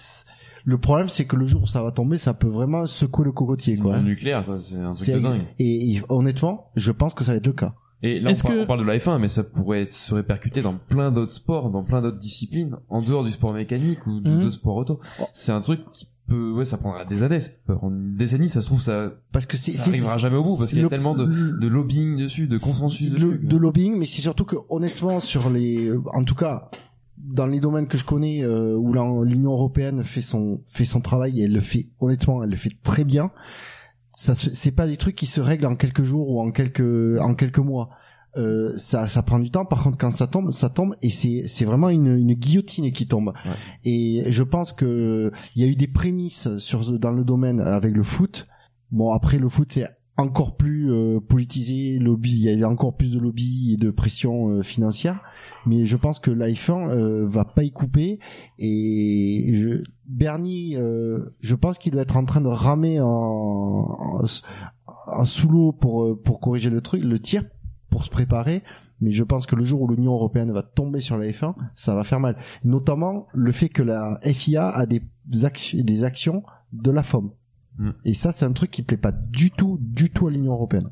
le 0.64 0.78
problème, 0.78 1.08
c'est 1.08 1.24
que 1.26 1.36
le 1.36 1.46
jour 1.46 1.62
où 1.62 1.66
ça 1.66 1.82
va 1.82 1.90
tomber, 1.90 2.16
ça 2.18 2.34
peut 2.34 2.48
vraiment 2.48 2.86
secouer 2.86 3.24
le 3.24 3.32
cocotier, 3.32 3.76
quoi. 3.76 3.96
Un 3.96 4.02
nucléaire, 4.02 4.44
quoi. 4.44 4.60
C'est 4.60 4.76
un 4.76 4.92
truc 4.92 5.08
de 5.08 5.18
dingue. 5.20 5.42
Et, 5.58 5.92
et 5.94 6.02
honnêtement, 6.08 6.70
je 6.76 6.90
pense 6.92 7.14
que 7.14 7.24
ça 7.24 7.32
va 7.32 7.38
être 7.38 7.46
le 7.46 7.52
cas. 7.52 7.74
Et 8.04 8.18
là, 8.18 8.30
on, 8.30 8.32
Est-ce 8.32 8.42
par- 8.42 8.52
que- 8.52 8.62
on 8.62 8.66
parle 8.66 8.80
de 8.80 8.84
la 8.86 8.98
F1, 8.98 9.18
mais 9.20 9.28
ça 9.28 9.44
pourrait 9.44 9.82
être- 9.82 9.92
se 9.92 10.12
répercuter 10.14 10.60
dans 10.60 10.74
plein 10.74 11.12
d'autres 11.12 11.32
sports, 11.32 11.70
dans 11.70 11.84
plein 11.84 12.02
d'autres 12.02 12.18
disciplines, 12.18 12.76
en 12.88 13.00
dehors 13.00 13.24
du 13.24 13.30
sport 13.30 13.52
mécanique 13.54 14.06
ou 14.06 14.20
de, 14.20 14.42
de 14.42 14.50
sport 14.50 14.76
auto. 14.76 15.00
C'est 15.34 15.52
un 15.52 15.60
truc 15.60 15.80
qui 15.92 16.08
peut, 16.32 16.52
ouais, 16.52 16.64
ça 16.64 16.76
prendra 16.78 17.04
des 17.04 17.22
années. 17.22 17.40
Ça 17.40 17.50
peut 17.66 17.74
prendre 17.76 17.96
une 17.96 18.08
décennie, 18.08 18.48
ça 18.48 18.60
se 18.60 18.66
trouve, 18.66 18.80
ça, 18.80 19.12
parce 19.32 19.46
que 19.46 19.56
c'est, 19.56 19.72
ça 19.72 19.90
arrivera 19.90 20.18
jamais 20.18 20.36
au 20.36 20.42
bout, 20.42 20.56
parce 20.56 20.68
qu'il 20.70 20.78
y 20.78 20.80
a 20.80 20.84
le- 20.84 20.88
tellement 20.88 21.14
de, 21.14 21.24
de 21.26 21.66
lobbying 21.68 22.16
dessus, 22.18 22.46
de 22.46 22.58
consensus 22.58 23.10
de, 23.10 23.14
dessus. 23.16 23.38
de 23.42 23.56
lobbying, 23.56 23.96
mais 23.98 24.06
c'est 24.06 24.22
surtout 24.22 24.44
que 24.44 24.56
honnêtement 24.68 25.20
sur 25.20 25.50
les, 25.50 25.86
euh, 25.86 26.00
en 26.12 26.24
tout 26.24 26.34
cas 26.34 26.70
dans 27.18 27.46
les 27.46 27.60
domaines 27.60 27.86
que 27.86 27.96
je 27.98 28.04
connais 28.04 28.42
euh, 28.42 28.74
où 28.76 28.92
l'Union 29.24 29.52
européenne 29.52 30.02
fait 30.02 30.22
son 30.22 30.60
fait 30.66 30.84
son 30.84 31.00
travail 31.00 31.40
et 31.40 31.44
elle 31.44 31.52
le 31.52 31.60
fait 31.60 31.88
honnêtement, 32.00 32.42
elle 32.42 32.50
le 32.50 32.56
fait 32.56 32.72
très 32.82 33.04
bien. 33.04 33.30
Ça 34.14 34.34
c'est 34.34 34.72
pas 34.72 34.86
des 34.86 34.96
trucs 34.96 35.14
qui 35.16 35.26
se 35.26 35.40
règlent 35.40 35.66
en 35.66 35.76
quelques 35.76 36.02
jours 36.02 36.28
ou 36.30 36.40
en 36.40 36.50
quelques 36.50 37.18
en 37.20 37.34
quelques 37.34 37.58
mois. 37.60 37.90
Euh, 38.36 38.72
ça 38.78 39.08
ça 39.08 39.22
prend 39.22 39.38
du 39.38 39.50
temps. 39.50 39.64
Par 39.64 39.82
contre, 39.82 39.98
quand 39.98 40.10
ça 40.10 40.26
tombe, 40.26 40.50
ça 40.50 40.70
tombe 40.70 40.96
et 41.02 41.10
c'est 41.10 41.44
c'est 41.46 41.64
vraiment 41.64 41.90
une, 41.90 42.16
une 42.16 42.34
guillotine 42.34 42.90
qui 42.92 43.06
tombe. 43.06 43.32
Et 43.84 44.24
je 44.30 44.42
pense 44.42 44.72
que 44.72 45.30
il 45.54 45.62
y 45.62 45.64
a 45.64 45.68
eu 45.68 45.76
des 45.76 45.88
prémices 45.88 46.56
sur 46.58 46.98
dans 46.98 47.12
le 47.12 47.24
domaine 47.24 47.60
avec 47.60 47.94
le 47.94 48.02
foot. 48.02 48.46
Bon, 48.90 49.12
après 49.12 49.38
le 49.38 49.48
foot 49.48 49.72
c'est 49.72 49.86
encore 50.16 50.56
plus 50.56 50.92
euh, 50.92 51.20
politisé, 51.20 51.98
lobby, 51.98 52.42
il 52.44 52.60
y 52.60 52.64
a 52.64 52.68
encore 52.68 52.96
plus 52.96 53.12
de 53.12 53.18
lobby 53.18 53.72
et 53.72 53.76
de 53.76 53.90
pression 53.90 54.50
euh, 54.50 54.62
financière, 54.62 55.20
mais 55.64 55.86
je 55.86 55.96
pense 55.96 56.18
que 56.18 56.30
F1 56.30 56.90
euh, 56.90 57.26
va 57.26 57.44
pas 57.44 57.62
y 57.64 57.72
couper 57.72 58.18
et 58.58 59.52
je 59.54 59.82
Bernie, 60.06 60.76
euh, 60.76 61.24
je 61.40 61.54
pense 61.54 61.78
qu'il 61.78 61.92
doit 61.92 62.02
être 62.02 62.16
en 62.16 62.24
train 62.24 62.42
de 62.42 62.48
ramer 62.48 63.00
en, 63.00 63.06
en, 63.08 64.22
en 65.06 65.24
sous 65.24 65.48
l'eau 65.48 65.72
pour 65.72 66.20
pour 66.22 66.40
corriger 66.40 66.68
le 66.68 66.82
truc, 66.82 67.02
le 67.02 67.18
tir, 67.18 67.44
pour 67.92 68.04
se 68.04 68.10
préparer. 68.10 68.62
Mais 69.00 69.10
je 69.12 69.24
pense 69.24 69.46
que 69.46 69.56
le 69.56 69.64
jour 69.64 69.82
où 69.82 69.88
l'Union 69.88 70.12
européenne 70.14 70.52
va 70.52 70.62
tomber 70.62 71.00
sur 71.00 71.16
la 71.18 71.26
F1, 71.26 71.54
ça 71.74 71.94
va 71.94 72.04
faire 72.04 72.20
mal. 72.20 72.36
Notamment 72.64 73.26
le 73.32 73.50
fait 73.52 73.68
que 73.68 73.82
la 73.82 74.18
FIA 74.22 74.68
a 74.68 74.86
des 74.86 75.02
actions, 75.44 75.78
des 75.82 76.04
actions 76.04 76.42
de 76.72 76.90
la 76.90 77.02
FOM. 77.02 77.30
Et 78.04 78.14
ça, 78.14 78.30
c'est 78.32 78.44
un 78.44 78.52
truc 78.52 78.70
qui 78.70 78.82
plaît 78.82 78.96
pas 78.96 79.12
du 79.12 79.50
tout, 79.50 79.78
du 79.80 80.10
tout 80.10 80.28
à 80.28 80.30
l'Union 80.30 80.52
européenne. 80.52 80.88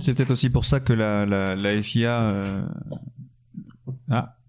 C'est 0.00 0.14
peut-être 0.14 0.30
aussi 0.30 0.50
pour 0.50 0.64
ça 0.64 0.80
que 0.80 0.92
la, 0.92 1.26
la, 1.26 1.56
la 1.56 1.82
FIA. 1.82 2.22
euh, 2.22 2.66
Ah. 4.10 4.36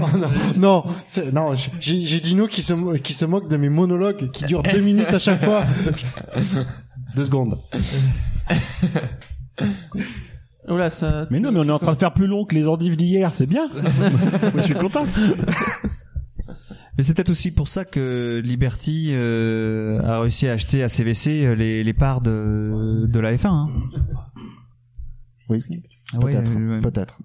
Oh 0.00 0.06
non, 0.16 0.28
non, 0.56 0.84
non, 1.32 1.54
j'ai 1.80 2.20
Dino 2.20 2.46
qui 2.46 2.62
se, 2.62 2.96
qui 2.98 3.12
se 3.14 3.24
moque 3.24 3.48
de 3.48 3.56
mes 3.56 3.68
monologues 3.68 4.30
qui 4.30 4.44
durent 4.46 4.62
deux 4.62 4.80
minutes 4.80 5.08
à 5.08 5.18
chaque 5.18 5.44
fois. 5.44 5.64
deux 7.16 7.24
secondes. 7.24 7.58
Ça. 10.88 11.26
Mais 11.30 11.40
non, 11.40 11.52
mais 11.52 11.60
on 11.60 11.64
est 11.64 11.70
en 11.70 11.78
train 11.78 11.92
de 11.92 11.98
faire 11.98 12.12
plus 12.12 12.26
long 12.26 12.44
que 12.44 12.54
les 12.54 12.66
endives 12.66 12.96
d'hier, 12.96 13.32
c'est 13.34 13.46
bien. 13.46 13.68
Moi, 13.72 14.52
je 14.56 14.62
suis 14.62 14.74
content. 14.74 15.04
Mais 16.96 17.02
c'est 17.02 17.14
peut-être 17.14 17.30
aussi 17.30 17.50
pour 17.50 17.68
ça 17.68 17.84
que 17.84 18.40
Liberty 18.42 19.08
euh, 19.10 20.00
a 20.02 20.20
réussi 20.20 20.48
à 20.48 20.52
acheter 20.52 20.82
à 20.82 20.88
CVC 20.88 21.44
euh, 21.44 21.54
les, 21.54 21.84
les 21.84 21.92
parts 21.92 22.22
de, 22.22 23.06
de 23.06 23.20
la 23.20 23.36
F1. 23.36 23.48
Hein. 23.48 23.68
Oui. 25.48 25.62
Ah 26.14 26.18
ouais, 26.18 26.34
peut-être. 26.82 27.18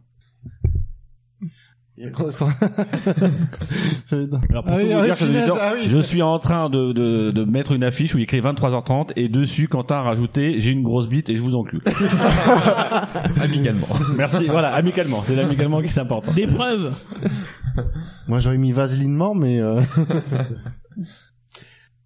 Alors 4.50 4.64
pour 4.64 4.74
Ah 4.74 4.78
tout 4.78 4.78
oui, 4.78 4.92
vous 4.92 5.00
ah 5.00 5.02
dire, 5.02 5.02
oui, 5.02 5.08
chers 5.08 5.18
punaise, 5.18 5.42
auditeurs, 5.42 5.58
ah 5.62 5.74
oui. 5.76 5.88
je 5.88 5.98
suis 6.00 6.22
en 6.22 6.40
train 6.40 6.70
de, 6.70 6.92
de, 6.92 7.32
de 7.32 7.44
mettre 7.44 7.72
une 7.74 7.84
affiche 7.84 8.16
où 8.16 8.18
il 8.18 8.24
écrit 8.24 8.42
23h30 8.42 9.12
et 9.16 9.30
dessus 9.30 9.68
Quentin 9.68 9.98
a 9.98 10.02
rajouté 10.02 10.60
j'ai 10.60 10.72
une 10.72 10.84
grosse 10.84 11.08
bite 11.08 11.30
et 11.30 11.36
je 11.36 11.42
vous 11.42 11.56
encule. 11.56 11.82
amicalement. 13.42 13.88
Merci, 14.18 14.48
voilà, 14.48 14.74
amicalement, 14.74 15.22
c'est 15.24 15.36
l'amicalement 15.36 15.82
qui 15.82 15.90
s'importe. 15.90 16.34
Des 16.34 16.48
preuves. 16.48 16.94
Moi, 18.28 18.40
j'aurais 18.40 18.58
mis 18.58 18.72
vaselinement, 18.72 19.36
mais 19.36 19.60
euh... 19.60 19.82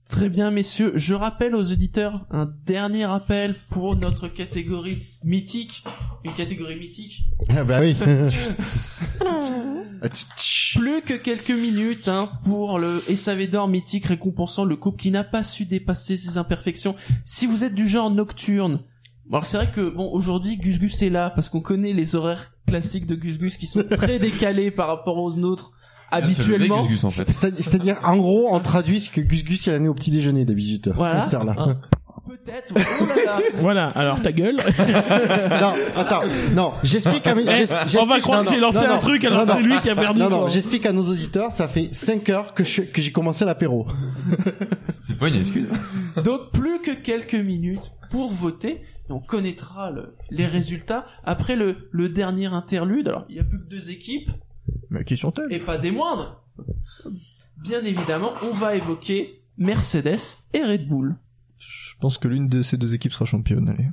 Très 0.10 0.30
bien, 0.30 0.52
messieurs. 0.52 0.94
Je 0.96 1.16
rappelle 1.16 1.56
aux 1.56 1.72
auditeurs 1.72 2.26
un 2.30 2.46
dernier 2.66 3.06
rappel 3.06 3.56
pour 3.70 3.96
notre 3.96 4.28
catégorie 4.28 5.04
mythique. 5.24 5.84
Une 6.24 6.34
catégorie 6.34 6.78
mythique. 6.78 7.26
ah 7.50 7.64
bah 7.64 7.80
oui. 7.82 7.96
Plus 10.76 11.02
que 11.02 11.16
quelques 11.16 11.52
minutes 11.52 12.08
hein, 12.08 12.30
pour 12.44 12.78
le 12.78 13.02
SAV 13.16 13.48
d'or 13.48 13.68
mythique 13.68 14.06
récompensant 14.06 14.64
le 14.66 14.76
couple 14.76 15.00
qui 15.00 15.10
n'a 15.10 15.24
pas 15.24 15.42
su 15.42 15.66
dépasser 15.66 16.18
ses 16.18 16.38
imperfections. 16.38 16.96
Si 17.24 17.48
vous 17.48 17.64
êtes 17.64 17.74
du 17.74 17.88
genre 17.88 18.12
nocturne, 18.12 18.82
bon, 19.26 19.38
alors 19.38 19.46
c'est 19.46 19.58
vrai 19.58 19.72
que 19.72 19.90
bon 19.90 20.12
aujourd'hui 20.12 20.58
Gus 20.58 20.80
Gus 20.80 21.02
est 21.02 21.10
là 21.10 21.32
parce 21.32 21.50
qu'on 21.50 21.62
connaît 21.62 21.94
les 21.94 22.16
horaires 22.16 22.52
classiques 22.68 23.08
de 23.08 23.16
Gus 23.16 23.40
Gus 23.40 23.58
qui 23.58 23.68
sont 23.68 23.84
très 23.84 24.20
décalés 24.20 24.70
par 24.70 24.88
rapport 24.88 25.18
aux 25.18 25.34
nôtres 25.34 25.72
habituellement. 26.12 26.88
C'est- 27.12 27.62
C'est-à-dire, 27.62 27.98
en 28.04 28.18
gros, 28.18 28.48
on 28.52 28.60
traduit 28.60 29.00
ce 29.00 29.10
que 29.10 29.22
Gus 29.22 29.44
Gus 29.44 29.66
il 29.68 29.74
en 29.74 29.84
est 29.84 29.88
au 29.88 29.94
petit 29.94 30.12
déjeuner 30.12 30.46
d'habitude. 30.46 30.94
Voilà. 30.96 31.28
Hein. 31.34 31.78
peut-être. 32.28 32.74
Oh 32.76 33.06
là 33.06 33.16
là. 33.26 33.40
Voilà, 33.60 33.88
alors 33.90 34.22
ta 34.22 34.32
gueule. 34.32 34.56
non, 35.62 35.74
attends, 35.96 36.22
non, 36.54 36.72
j'explique 36.84 37.26
à 37.28 37.36
mes. 37.36 37.44
Eh, 37.44 37.98
on 38.00 38.06
va 38.06 38.20
croire 38.20 38.44
non, 38.44 38.50
que 38.50 38.56
j'ai 38.56 38.60
lancé 38.62 38.80
non, 38.80 38.94
un 38.96 38.98
truc 38.98 39.24
alors 39.26 39.46
c'est 39.48 39.62
lui 39.62 39.80
qui 39.82 39.90
a 39.90 39.96
perdu. 39.96 40.20
Non, 40.20 40.30
non, 40.30 40.48
j'explique 40.48 40.86
à 40.86 40.92
nos 40.92 41.04
auditeurs, 41.04 41.52
ça 41.52 41.68
fait 41.68 41.90
5 41.94 42.30
heures 42.30 42.54
que 42.54 42.64
je- 42.64 42.82
que 42.82 43.02
j'ai 43.02 43.12
commencé 43.12 43.46
l'apéro. 43.46 43.88
C'est 45.02 45.18
pas 45.20 45.28
une 45.28 45.36
excuse. 45.36 45.68
Donc 46.24 46.52
plus 46.52 46.82
que 46.82 46.92
quelques 46.92 47.36
minutes 47.36 47.92
pour 48.10 48.32
voter. 48.34 48.82
Et 49.08 49.12
on 49.12 49.20
connaîtra 49.20 49.92
le- 49.92 50.16
les 50.32 50.48
résultats 50.48 51.06
après 51.24 51.56
le, 51.56 51.90
le 51.92 52.10
dernier 52.10 52.48
interlude. 52.48 53.08
Alors 53.10 53.26
il 53.30 53.36
y 53.36 53.40
a 53.40 53.44
plus 53.44 53.60
que 53.60 53.70
deux 53.70 53.92
équipes 53.92 54.32
Mais 54.90 55.04
qui 55.04 55.18
sont-elles? 55.18 55.52
Et 55.52 55.60
pas 55.60 55.78
des 55.78 55.92
moindres. 55.92 56.44
Bien 57.64 57.84
évidemment, 57.84 58.32
on 58.44 58.52
va 58.54 58.76
évoquer 58.76 59.42
Mercedes 59.58 60.20
et 60.54 60.62
Red 60.64 60.88
Bull. 60.88 61.16
Je 61.58 61.94
pense 62.00 62.18
que 62.18 62.28
l'une 62.28 62.48
de 62.48 62.62
ces 62.62 62.78
deux 62.78 62.94
équipes 62.94 63.14
sera 63.14 63.26
championne, 63.26 63.70
allez. 63.70 63.88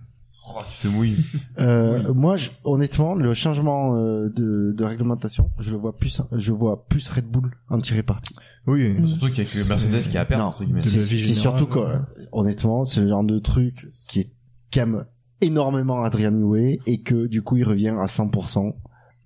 Oh, 0.48 0.58
tu 0.80 0.88
te 0.88 0.92
mouilles. 0.92 1.16
Euh, 1.60 2.12
Moi, 2.12 2.36
je- 2.36 2.50
honnêtement, 2.64 3.14
le 3.14 3.32
changement 3.32 3.96
euh, 3.96 4.28
de, 4.28 4.72
de 4.76 4.84
réglementation, 4.84 5.50
je 5.60 5.70
le 5.70 5.76
vois 5.76 5.96
plus, 5.96 6.20
je 6.32 6.52
vois 6.52 6.84
plus 6.86 7.08
Red 7.08 7.26
Bull 7.26 7.52
en 7.70 7.78
tirer 7.78 8.02
parti. 8.02 8.34
Oui. 8.66 8.96
Surtout 9.06 9.28
qu'il 9.30 9.44
y 9.44 9.46
a 9.46 9.50
que 9.50 9.68
Mercedes 9.68 10.10
qui 10.10 10.18
a 10.18 10.24
guillemets. 10.24 10.80
c'est 10.80 11.34
surtout 11.34 11.66
que, 11.66 11.78
ouais. 11.78 11.86
euh, 11.86 11.98
honnêtement, 12.32 12.84
c'est 12.84 13.00
le 13.02 13.08
genre 13.08 13.24
de 13.24 13.38
truc 13.38 13.88
qui 14.08 14.20
est 14.20 14.30
qui 14.70 14.78
aime 14.80 15.04
énormément 15.42 16.02
Adrian 16.02 16.30
Newey 16.30 16.80
et 16.86 17.02
que 17.02 17.26
du 17.26 17.42
coup 17.42 17.56
il 17.58 17.64
revient 17.64 17.94
à 17.98 18.06
100% 18.06 18.74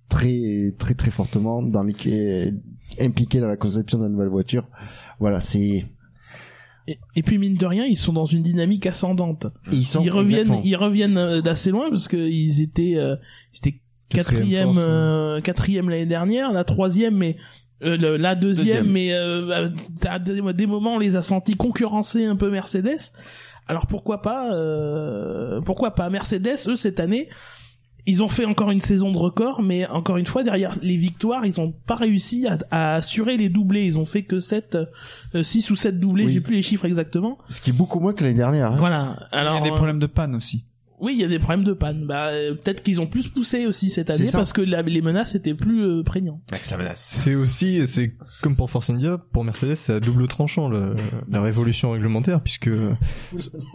très 0.09 0.73
très 0.77 0.93
très 0.93 1.11
fortement 1.11 1.61
dans 1.61 1.83
les 1.83 2.53
impliqué 2.99 3.39
dans 3.39 3.47
la 3.47 3.57
conception 3.57 3.97
de 3.99 4.03
la 4.03 4.09
nouvelle 4.09 4.29
voiture. 4.29 4.67
Voilà, 5.19 5.41
c'est 5.41 5.85
Et, 6.87 6.97
et 7.15 7.23
puis 7.23 7.37
mine 7.37 7.55
de 7.55 7.65
rien, 7.65 7.85
ils 7.85 7.97
sont 7.97 8.13
dans 8.13 8.25
une 8.25 8.41
dynamique 8.41 8.85
ascendante. 8.85 9.47
Ils 9.71 9.85
sont- 9.85 10.01
reviennent, 10.03 10.39
exactement. 10.41 10.61
ils 10.63 10.75
reviennent 10.77 11.17
euh, 11.17 11.41
d'assez 11.41 11.69
loin 11.71 11.89
parce 11.89 12.07
que 12.07 12.15
ils 12.17 12.61
étaient, 12.61 12.95
euh, 12.95 13.15
ils 13.53 13.57
étaient 13.57 13.81
Quatrième 14.09 14.39
quatrième, 14.39 14.73
force, 14.75 14.85
euh, 14.87 15.41
quatrième 15.41 15.89
l'année 15.89 16.05
dernière, 16.05 16.53
la 16.53 16.63
troisième, 16.63 17.17
mais 17.17 17.35
euh, 17.83 17.97
le- 17.97 18.15
la 18.15 18.35
deuxième, 18.35 18.85
Deuxième. 18.85 18.89
mais 18.89 19.11
euh, 19.11 19.69
à 20.05 20.17
des, 20.17 20.41
des 20.53 20.65
moments 20.65 20.95
on 20.95 20.97
les 20.99 21.17
a 21.17 21.21
sentis 21.21 21.55
concurrencer 21.55 22.23
un 22.23 22.37
peu 22.37 22.49
Mercedes. 22.49 23.11
Alors 23.67 23.85
pourquoi 23.85 24.21
pas, 24.21 24.53
euh, 24.55 25.59
pourquoi 25.59 25.91
pas 25.93 26.09
Mercedes 26.09 26.55
eux 26.67 26.77
cette 26.77 27.01
année. 27.01 27.27
Ils 28.09 28.23
ont 28.23 28.27
fait 28.29 28.45
encore 28.45 28.71
une 28.71 28.79
saison 28.81 29.11
de 29.11 29.17
record, 29.17 29.61
mais 29.61 29.85
encore 29.87 30.15
une 30.17 30.25
fois, 30.25 30.41
derrière 30.43 30.77
les 30.81 30.95
victoires, 30.95 31.45
ils 31.45 31.59
ont 31.59 31.73
pas 31.85 31.95
réussi 31.95 32.47
à, 32.47 32.57
à 32.71 32.95
assurer 32.95 33.35
les 33.37 33.49
doublés. 33.49 33.83
Ils 33.85 33.99
ont 33.99 34.05
fait 34.05 34.23
que 34.23 34.39
7, 34.39 34.77
6 35.43 35.69
ou 35.71 35.75
7 35.75 35.99
doublés, 35.99 36.25
Oui. 36.25 36.33
j'ai 36.33 36.41
plus 36.41 36.55
les 36.55 36.61
chiffres 36.61 36.85
exactement. 36.85 37.37
ce 37.49 37.59
qui 37.61 37.71
est 37.71 37.73
beaucoup 37.73 37.99
moins 37.99 38.13
que 38.13 38.23
l'année 38.23 38.35
dernière. 38.37 38.71
hein. 38.71 38.77
Voilà. 38.79 39.17
Alors, 39.31 39.55
il 39.55 39.57
y 39.57 39.61
a 39.61 39.63
des 39.65 39.71
euh, 39.71 39.75
problèmes 39.75 39.99
de 39.99 40.05
panne 40.07 40.35
aussi. 40.35 40.63
Oui, 40.99 41.13
il 41.15 41.21
y 41.21 41.23
a 41.23 41.27
des 41.27 41.37
problèmes 41.37 41.63
de 41.63 41.73
panne. 41.73 42.07
Bah, 42.07 42.29
euh, 42.29 42.55
peut-être 42.55 42.81
qu'ils 42.81 42.99
ont 43.01 43.05
plus 43.05 43.27
poussé 43.27 43.67
aussi 43.67 43.91
cette 43.91 44.09
année 44.09 44.29
parce 44.31 44.51
que 44.51 44.61
la- 44.61 44.81
les 44.81 45.01
menaces 45.03 45.35
étaient 45.35 45.53
plus 45.53 45.83
euh, 45.83 46.01
prégnantes. 46.03 46.41
Max 46.51 46.71
la 46.71 46.77
menace. 46.77 47.05
C'est 47.11 47.35
aussi, 47.35 47.85
c'est 47.85 48.15
comme 48.41 48.55
pour 48.55 48.71
Force 48.71 48.89
India, 48.89 49.19
pour 49.31 49.43
Mercedes, 49.43 49.75
c'est 49.75 49.93
à 49.93 49.99
double 49.99 50.27
tranchant 50.27 50.69
le- 50.69 50.95
la 51.29 51.39
révolution 51.41 51.91
réglementaire, 51.91 52.41
puisque 52.41 52.69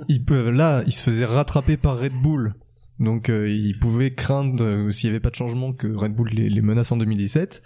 ils 0.08 0.24
peuvent, 0.24 0.50
là, 0.50 0.82
ils 0.86 0.92
se 0.92 1.02
faisaient 1.02 1.24
rattraper 1.24 1.76
par 1.76 1.98
Red 1.98 2.12
Bull, 2.20 2.54
donc 2.98 3.28
euh, 3.28 3.48
ils 3.50 3.78
pouvaient 3.78 4.14
craindre 4.14 4.64
euh, 4.64 4.90
s'il 4.90 5.08
n'y 5.08 5.14
avait 5.14 5.20
pas 5.20 5.30
de 5.30 5.34
changement 5.34 5.72
que 5.72 5.86
Red 5.88 6.14
Bull 6.14 6.28
les, 6.30 6.48
les 6.48 6.62
menace 6.62 6.92
en 6.92 6.96
2017. 6.96 7.62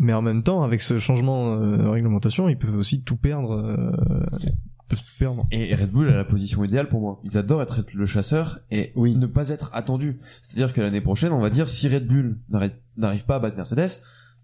Mais 0.00 0.12
en 0.12 0.22
même 0.22 0.42
temps, 0.44 0.62
avec 0.62 0.80
ce 0.82 0.98
changement 0.98 1.54
euh, 1.54 1.76
de 1.76 1.88
réglementation, 1.88 2.48
ils 2.48 2.56
peuvent 2.56 2.76
aussi 2.76 3.02
tout 3.02 3.16
perdre. 3.16 3.52
euh, 3.52 3.90
ils 4.44 4.54
peuvent 4.88 5.04
tout 5.04 5.18
perdre. 5.18 5.46
Et 5.50 5.74
Red 5.74 5.90
Bull 5.90 6.08
a 6.08 6.16
la 6.16 6.24
position 6.24 6.62
idéale 6.64 6.88
pour 6.88 7.00
moi. 7.00 7.20
Ils 7.24 7.36
adorent 7.36 7.62
être 7.62 7.84
le 7.92 8.06
chasseur 8.06 8.60
et 8.70 8.92
ne 8.96 9.26
pas 9.26 9.48
être 9.50 9.70
attendu. 9.74 10.18
C'est-à-dire 10.40 10.72
que 10.72 10.80
l'année 10.80 11.00
prochaine, 11.00 11.32
on 11.32 11.40
va 11.40 11.50
dire 11.50 11.68
si 11.68 11.88
Red 11.88 12.06
Bull 12.06 12.38
n'arrive 12.96 13.24
pas 13.26 13.36
à 13.36 13.38
battre 13.40 13.56
Mercedes, 13.56 14.00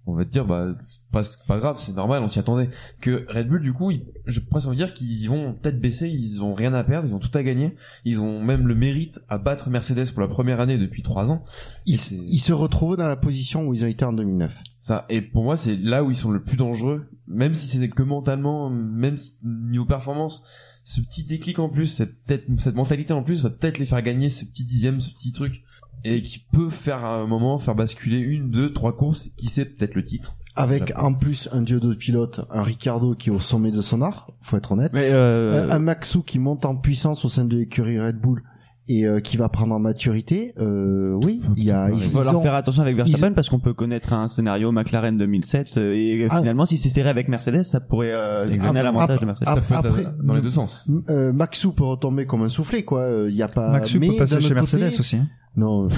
on 0.07 0.15
va 0.15 0.25
te 0.25 0.31
dire 0.31 0.45
bah 0.45 0.75
c'est 0.87 1.01
pas, 1.11 1.23
pas 1.49 1.59
grave, 1.59 1.77
c'est 1.79 1.95
normal, 1.95 2.23
on 2.23 2.29
s'y 2.29 2.39
attendait. 2.39 2.69
Que 3.01 3.25
Red 3.29 3.49
Bull 3.49 3.63
du 3.63 3.73
coup, 3.73 3.91
ils- 3.91 4.05
je 4.27 4.41
presque 4.41 4.67
envie 4.69 4.77
de 4.77 4.85
dire 4.85 4.93
qu'ils 4.95 5.11
y 5.23 5.27
vont 5.27 5.55
tête 5.55 5.81
baissée, 5.81 6.09
ils 6.11 6.43
ont 6.43 6.55
rien 6.55 6.75
à 6.75 6.85
perdre, 6.85 7.09
ils 7.09 7.15
ont 7.15 7.19
tout 7.19 7.37
à 7.37 7.43
gagner, 7.43 7.75
ils 8.05 8.21
ont 8.21 8.43
même 8.43 8.67
le 8.69 8.75
mérite 8.75 9.21
à 9.29 9.39
battre 9.39 9.71
Mercedes 9.71 10.11
pour 10.13 10.21
la 10.21 10.29
première 10.29 10.61
année 10.61 10.77
depuis 10.79 11.03
trois 11.03 11.31
ans. 11.31 11.45
Ils, 11.87 11.99
ils 12.29 12.39
se 12.41 12.53
retrouvent 12.53 12.97
dans 12.97 13.09
la 13.09 13.17
position 13.17 13.67
où 13.67 13.75
ils 13.75 13.85
ont 13.85 13.89
été 13.89 14.05
en 14.05 14.13
2009. 14.13 14.63
Ça, 14.81 15.07
et 15.09 15.23
pour 15.23 15.45
moi, 15.45 15.57
c'est 15.57 15.77
là 15.77 16.05
où 16.05 16.11
ils 16.11 16.17
sont 16.17 16.31
le 16.31 16.43
plus 16.43 16.57
dangereux, 16.59 17.07
même 17.27 17.55
si 17.55 17.67
c'est 17.67 17.89
que 17.89 18.03
mentalement, 18.03 18.69
même 18.69 19.17
si- 19.17 19.33
niveau 19.43 19.87
performance, 19.87 20.43
ce 20.83 21.01
petit 21.01 21.25
déclic 21.25 21.59
en 21.59 21.71
plus, 21.71 21.87
cette, 21.87 22.23
peut-être, 22.25 22.45
cette 22.59 22.75
mentalité 22.75 23.15
en 23.15 23.23
plus 23.23 23.43
va 23.43 23.49
peut-être 23.49 23.79
les 23.79 23.87
faire 23.87 24.03
gagner 24.03 24.29
ce 24.29 24.45
petit 24.45 24.65
dixième, 24.65 25.01
ce 25.01 25.09
petit 25.09 25.33
truc, 25.33 25.63
et 26.05 26.23
qui 26.23 26.39
peut 26.39 26.71
faire 26.71 27.05
à 27.05 27.17
un 27.17 27.27
moment 27.27 27.59
faire 27.59 27.75
basculer 27.75 28.19
une, 28.19 28.51
deux, 28.51 28.73
trois 28.73 28.97
courses, 28.97 29.31
qui 29.37 29.47
sait 29.47 29.65
peut-être 29.65 29.95
le 29.95 30.05
titre. 30.05 30.37
Avec 30.57 30.97
en 30.97 31.15
plus 31.15 31.49
un 31.53 31.63
duo 31.63 31.81
de 31.81 31.95
pilotes, 31.95 32.41
un 32.51 32.63
Ricardo 32.63 33.15
qui 33.15 33.31
est 33.31 33.33
au 33.33 33.41
sommet 33.41 33.73
de 33.73 33.83
son 33.83 34.03
art, 34.03 34.31
faut 34.41 34.57
être 34.57 34.71
honnête. 34.73 34.93
Mais 34.95 35.11
euh, 35.11 35.65
un, 35.69 35.71
un 35.71 35.79
Maxou 35.81 36.23
qui 36.23 36.39
monte 36.39 36.65
en 36.65 36.77
puissance 36.77 37.25
au 37.25 37.29
sein 37.29 37.45
de 37.45 37.57
l'écurie 37.57 37.99
Red 37.99 38.21
Bull 38.21 38.45
et 38.87 39.07
euh, 39.07 39.21
qui 39.21 39.37
va 39.39 39.49
prendre 39.49 39.75
en 39.75 39.79
maturité. 39.79 40.53
Euh, 40.61 41.19
oui, 41.25 41.41
il 41.57 41.65
y 41.65 41.71
a. 41.71 41.89
il 41.91 42.03
faut 42.03 42.23
leur 42.23 42.37
ont- 42.37 42.41
faire 42.41 42.55
attention 42.55 42.83
avec 42.83 42.97
Verstappen 42.97 43.33
parce 43.33 43.49
qu'on 43.49 43.59
peut 43.59 43.73
connaître 43.73 44.13
un 44.13 44.29
scénario 44.29 44.73
McLaren 44.73 45.17
2007 45.17 45.79
euh, 45.79 45.95
et 45.95 46.27
Ah. 46.31 46.39
finalement 46.39 46.67
si 46.67 46.77
c'est 46.77 46.91
serré 46.91 47.09
avec 47.09 47.29
Mercedes 47.29 47.63
ça 47.65 47.81
pourrait 47.81 48.13
euh, 48.13 48.43
donner 48.45 48.83
l'avantage 48.83 49.21
de 49.21 49.27
Mercedes. 49.27 49.49
Ap- 49.49 49.73
après, 49.73 50.05
dans 50.23 50.35
les 50.35 50.43
deux 50.43 50.51
sens. 50.51 50.85
euh, 51.09 51.33
Maxou 51.33 51.73
peut 51.73 51.85
retomber 51.85 52.27
comme 52.27 52.43
un 52.43 52.49
soufflé, 52.51 52.85
quoi. 52.85 53.01
Euh, 53.01 53.27
Il 53.31 53.37
y 53.37 53.43
a 53.43 53.49
pas. 53.49 53.71
Maxou 53.71 53.99
peut 53.99 54.17
passer 54.19 54.41
chez 54.41 54.53
Mercedes 54.55 54.85
côté- 54.91 55.01
aussi, 55.01 55.17
hein. 55.17 55.29
Non, 55.57 55.89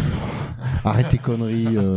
arrête 0.84 1.08
tes 1.08 1.16
conneries. 1.18 1.76
euh. 1.76 1.94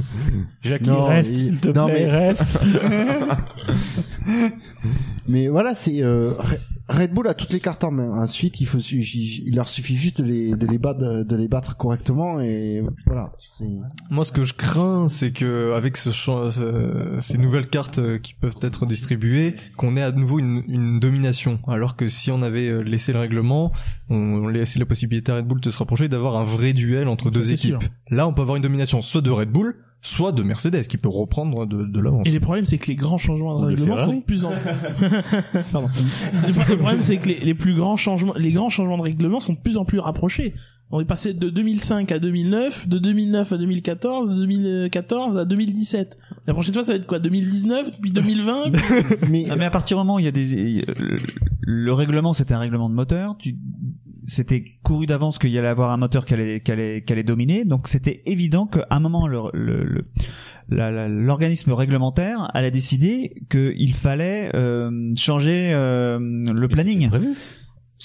Jackie, 0.62 0.88
Non, 0.88 1.06
reste, 1.06 1.30
il- 1.32 1.38
s'il 1.38 1.58
te 1.60 1.68
non, 1.70 1.86
plaît, 1.86 2.06
mais- 2.06 2.10
reste. 2.10 2.58
Mais 5.28 5.48
voilà, 5.48 5.74
c'est 5.74 6.02
euh, 6.02 6.32
Red 6.88 7.12
Bull 7.14 7.26
a 7.28 7.34
toutes 7.34 7.52
les 7.52 7.60
cartes 7.60 7.82
en 7.82 7.90
main. 7.90 8.10
Ensuite, 8.10 8.60
il 8.60 8.66
faut, 8.66 8.78
il 8.78 9.54
leur 9.54 9.68
suffit 9.68 9.96
juste 9.96 10.20
de 10.20 10.26
les, 10.26 10.54
de 10.54 10.66
les 10.66 10.76
battre, 10.76 11.24
de 11.24 11.36
les 11.36 11.48
battre 11.48 11.76
correctement 11.76 12.40
et 12.40 12.82
voilà. 13.06 13.32
Moi, 14.10 14.24
ce 14.24 14.32
que 14.32 14.44
je 14.44 14.52
crains, 14.52 15.08
c'est 15.08 15.32
que 15.32 15.72
avec 15.72 15.96
ce, 15.96 16.10
ces 17.20 17.38
nouvelles 17.38 17.68
cartes 17.68 17.98
euh, 17.98 18.18
qui 18.18 18.34
peuvent 18.34 18.58
être 18.60 18.84
distribuées, 18.84 19.56
qu'on 19.76 19.96
ait 19.96 20.02
à 20.02 20.12
nouveau 20.12 20.38
une, 20.38 20.62
une 20.68 21.00
domination. 21.00 21.58
Alors 21.66 21.96
que 21.96 22.06
si 22.06 22.30
on 22.30 22.42
avait 22.42 22.68
euh, 22.68 22.80
laissé 22.80 23.12
le 23.12 23.20
règlement, 23.20 23.72
on, 24.10 24.16
on 24.16 24.48
laissait 24.48 24.78
la 24.78 24.86
possibilité 24.86 25.32
à 25.32 25.36
Red 25.36 25.46
Bull 25.46 25.60
de 25.60 25.70
se 25.70 25.78
rapprocher, 25.78 26.08
d'avoir 26.08 26.36
un 26.36 26.44
vrai 26.44 26.74
duel 26.74 27.08
entre 27.08 27.30
deux 27.30 27.50
équipes. 27.52 27.80
sûr. 27.80 27.90
Là, 28.10 28.28
on 28.28 28.34
peut 28.34 28.42
avoir 28.42 28.56
une 28.56 28.62
domination 28.62 29.00
soit 29.00 29.22
de 29.22 29.30
Red 29.30 29.50
Bull, 29.50 29.76
soit 30.04 30.32
de 30.32 30.42
Mercedes, 30.42 30.86
qui 30.86 30.98
peut 30.98 31.08
reprendre 31.08 31.66
de, 31.66 31.84
de 31.84 32.00
l'avance. 32.00 32.26
Et 32.26 32.30
les 32.30 32.40
problèmes, 32.40 32.66
c'est 32.66 32.78
que 32.78 32.86
les 32.88 32.96
grands 32.96 33.18
changements 33.18 33.58
de 33.58 33.66
règlement 33.66 33.96
sont 33.96 34.16
de 34.16 34.22
plus 34.22 34.44
en 34.44 34.50
Pardon. 35.72 35.88
Le 36.46 36.76
problème, 36.76 37.02
c'est 37.02 37.16
que 37.16 37.28
les, 37.28 37.40
les 37.40 37.54
plus 37.54 37.74
grands 37.74 37.96
changements, 37.96 38.34
les 38.34 38.52
grands 38.52 38.70
changements 38.70 38.98
de 38.98 39.02
règlement 39.02 39.40
sont 39.40 39.54
de 39.54 39.58
plus 39.58 39.76
en 39.76 39.84
plus 39.84 39.98
rapprochés. 39.98 40.54
On 40.90 41.00
est 41.00 41.06
passé 41.06 41.32
de 41.32 41.48
2005 41.48 42.12
à 42.12 42.18
2009, 42.18 42.86
de 42.86 42.98
2009 42.98 43.52
à 43.52 43.56
2014, 43.56 44.30
de 44.30 44.34
2014 44.36 45.38
à 45.38 45.44
2017. 45.46 46.18
La 46.46 46.52
prochaine 46.52 46.74
fois, 46.74 46.84
ça 46.84 46.92
va 46.92 46.98
être 46.98 47.06
quoi? 47.06 47.18
2019, 47.18 48.00
puis 48.00 48.12
2020 48.12 48.70
mais, 49.30 49.46
Ah, 49.50 49.56
mais 49.56 49.64
à 49.64 49.70
partir 49.70 49.96
du 49.96 50.00
moment 50.02 50.16
où 50.16 50.18
il 50.18 50.26
y 50.26 50.28
a 50.28 50.30
des 50.30 50.84
le, 50.98 51.18
le 51.62 51.92
règlement 51.92 52.34
c'était 52.34 52.54
un 52.54 52.58
règlement 52.58 52.88
de 52.90 52.94
moteur 52.94 53.36
tu 53.38 53.56
c'était 54.26 54.64
couru 54.82 55.06
d'avance 55.06 55.38
qu'il 55.38 55.50
y 55.50 55.58
allait 55.58 55.68
avoir 55.68 55.90
un 55.92 55.96
moteur 55.96 56.24
qui 56.26 56.34
allait, 56.34 56.60
qui 56.60 56.72
allait, 56.72 57.02
qui 57.06 57.12
allait 57.12 57.22
dominer. 57.22 57.64
Donc 57.64 57.88
c'était 57.88 58.22
évident 58.26 58.66
qu'à 58.66 58.86
un 58.90 59.00
moment 59.00 59.26
le, 59.26 59.38
le, 59.52 59.84
le- 59.84 60.04
la- 60.68 60.90
la- 60.90 61.08
l'organisme 61.08 61.72
réglementaire 61.72 62.50
allait 62.54 62.70
décider 62.70 63.34
qu'il 63.50 63.92
fallait 63.94 64.50
euh, 64.54 65.12
changer 65.16 65.72
euh, 65.74 66.18
le 66.20 66.68
planning. 66.68 67.08
prévu. 67.10 67.28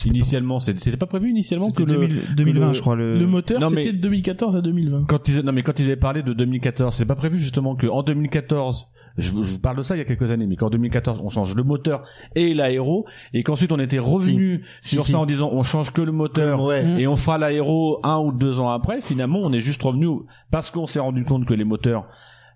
Initialement, 0.06 0.60
c'était 0.60 0.96
pas 0.96 1.08
prévu 1.08 1.30
initialement 1.30 1.72
que 1.72 1.84
le 1.84 1.94
2000 1.94 2.22
2020, 2.38 2.62
que 2.62 2.68
le- 2.68 2.74
je 2.74 2.80
crois, 2.82 2.96
le- 2.96 3.18
Le 3.20 3.28
moteur, 3.28 3.60
c'était 3.70 3.92
de 3.94 3.98
2014 3.98 4.56
à 4.56 4.62
2020. 4.62 5.06
Quand 5.08 5.28
ils, 5.28 5.40
non 5.40 5.52
mais 5.52 5.62
quand 5.64 5.78
ils 5.80 5.86
avaient 5.88 5.98
parlé 5.98 6.24
de 6.24 6.32
2014, 6.32 6.96
c'est 6.96 7.06
pas 7.06 7.16
prévu 7.16 7.40
justement 7.40 7.76
que 7.76 7.88
en 7.88 8.02
2014, 8.04 8.88
je, 9.18 9.30
je 9.30 9.52
vous 9.54 9.60
parle 9.60 9.78
de 9.78 9.84
ça 9.84 9.96
il 9.96 10.00
y 10.00 10.02
a 10.02 10.06
quelques 10.06 10.32
années, 10.32 10.46
mais 10.48 10.56
qu'en 10.56 10.70
2014 10.70 11.22
on 11.24 11.30
change 11.30 11.56
le 11.56 11.64
moteur 11.64 12.04
et 12.36 12.54
l'aéro 12.54 13.06
et 13.34 13.44
qu'ensuite 13.44 13.72
on 13.72 13.80
était 13.80 14.00
revenu 14.00 14.64
Si. 14.82 14.96
sur 14.96 15.06
Si, 15.06 15.12
ça 15.12 15.18
si. 15.18 15.22
en 15.22 15.26
disant 15.26 15.50
on 15.52 15.64
change 15.64 15.92
que 15.92 16.02
le 16.02 16.12
moteur 16.12 16.62
Ouais. 16.64 16.86
et 16.98 17.08
on 17.08 17.16
fera 17.16 17.38
l'aéro 17.38 18.00
un 18.04 18.18
ou 18.20 18.32
deux 18.32 18.60
ans 18.60 18.70
après. 18.70 19.02
Finalement, 19.02 19.40
on 19.40 19.52
est 19.54 19.60
juste 19.62 19.82
revenu 19.82 20.08
parce 20.52 20.72
qu'on 20.72 20.88
s'est 20.88 21.00
rendu 21.00 21.24
compte 21.26 21.46
que 21.46 21.54
les 21.54 21.64
moteurs 21.66 22.06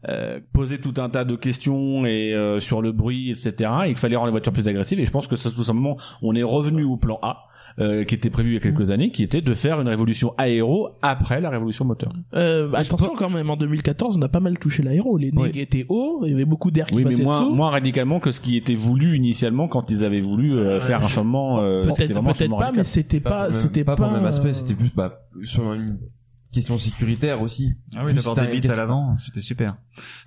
euh, 0.10 0.40
posaient 0.52 0.80
tout 0.80 0.94
un 0.98 1.10
tas 1.10 1.24
de 1.24 1.36
questions 1.38 2.06
et 2.06 2.34
euh, 2.34 2.60
sur 2.60 2.82
le 2.82 2.92
bruit, 2.92 3.32
etc. 3.32 3.72
Et 3.86 3.88
qu'il 3.90 3.98
fallait 3.98 4.16
rendre 4.18 4.28
les 4.28 4.32
voitures 4.32 4.52
plus 4.52 4.68
agressives. 4.68 5.00
Et 5.00 5.06
je 5.06 5.12
pense 5.12 5.28
que 5.28 5.38
ça, 5.38 5.50
tout 5.50 5.64
simplement, 5.64 5.96
on 6.22 6.36
est 6.36 6.44
revenu 6.44 6.84
au 6.84 6.98
plan 6.98 7.20
A. 7.22 7.46
euh, 7.80 8.04
qui 8.04 8.16
était 8.16 8.30
prévu 8.30 8.52
il 8.52 8.54
y 8.54 8.58
a 8.58 8.60
quelques 8.60 8.92
années, 8.92 9.12
qui 9.12 9.24
était 9.24 9.42
de 9.42 9.54
faire 9.54 9.82
une 9.82 9.88
révolution 9.88 10.34
aéro 10.38 10.90
après 11.02 11.42
la 11.42 11.50
révolution 11.50 11.86
moteur. 11.86 12.14
Euh, 12.34 12.72
attention 12.74 13.14
quand 13.18 13.30
même, 13.30 13.50
en 13.50 13.58
2014, 13.58 14.18
on 14.18 14.22
a 14.22 14.28
pas 14.30 14.40
mal 14.40 14.60
touché 14.60 14.84
l'aéro. 14.84 15.18
Les 15.18 15.32
Oui. 15.36 15.50
étaient 15.56 15.86
hauts, 15.90 16.22
il 16.26 16.32
y 16.32 16.34
avait 16.34 16.46
beaucoup 16.46 16.72
d'air 16.72 16.86
qui 16.88 16.96
Oui, 16.96 17.04
mais 17.04 17.12
passait 17.12 17.24
moins, 17.24 17.42
dessous. 17.42 17.56
moins 17.56 17.70
radicalement 17.70 18.20
que 18.20 18.32
ce 18.32 18.40
qui 18.40 18.58
était 18.58 18.76
voulu 18.76 19.16
initialement 19.18 19.68
quand 19.68 19.90
ils 19.92 20.04
avaient 20.06 20.22
voulu 20.22 20.54
euh, 20.54 20.80
faire 20.80 21.04
un 21.04 21.08
changement. 21.08 21.60
euh, 21.62 21.84
c'était 21.92 22.08
Peut-être 22.14 22.38
changement 22.38 22.58
pas, 22.58 22.66
radical. 22.66 22.74
mais 22.76 22.84
c'était 22.84 23.20
pas, 23.20 23.30
pour 23.30 23.40
le 23.40 23.50
même- 23.52 23.54
c'était 23.62 23.84
pas 23.84 23.96
pas. 23.96 24.04
pour 24.04 24.12
le 24.14 24.18
même 24.20 24.28
aspect, 24.28 24.50
euh, 24.50 24.54
c'était 24.54 24.76
plus 24.76 24.94
bah, 24.96 25.20
sur 25.44 25.74
une 25.74 25.98
question 26.54 26.78
sécuritaire 26.78 27.42
aussi. 27.42 27.74
Ah 27.96 28.04
oui, 28.06 28.14
d'avoir 28.14 28.36
des 28.36 28.60
bits 28.60 28.68
à 28.70 28.76
l'avant, 28.76 29.18
c'était 29.18 29.42
super. 29.42 29.76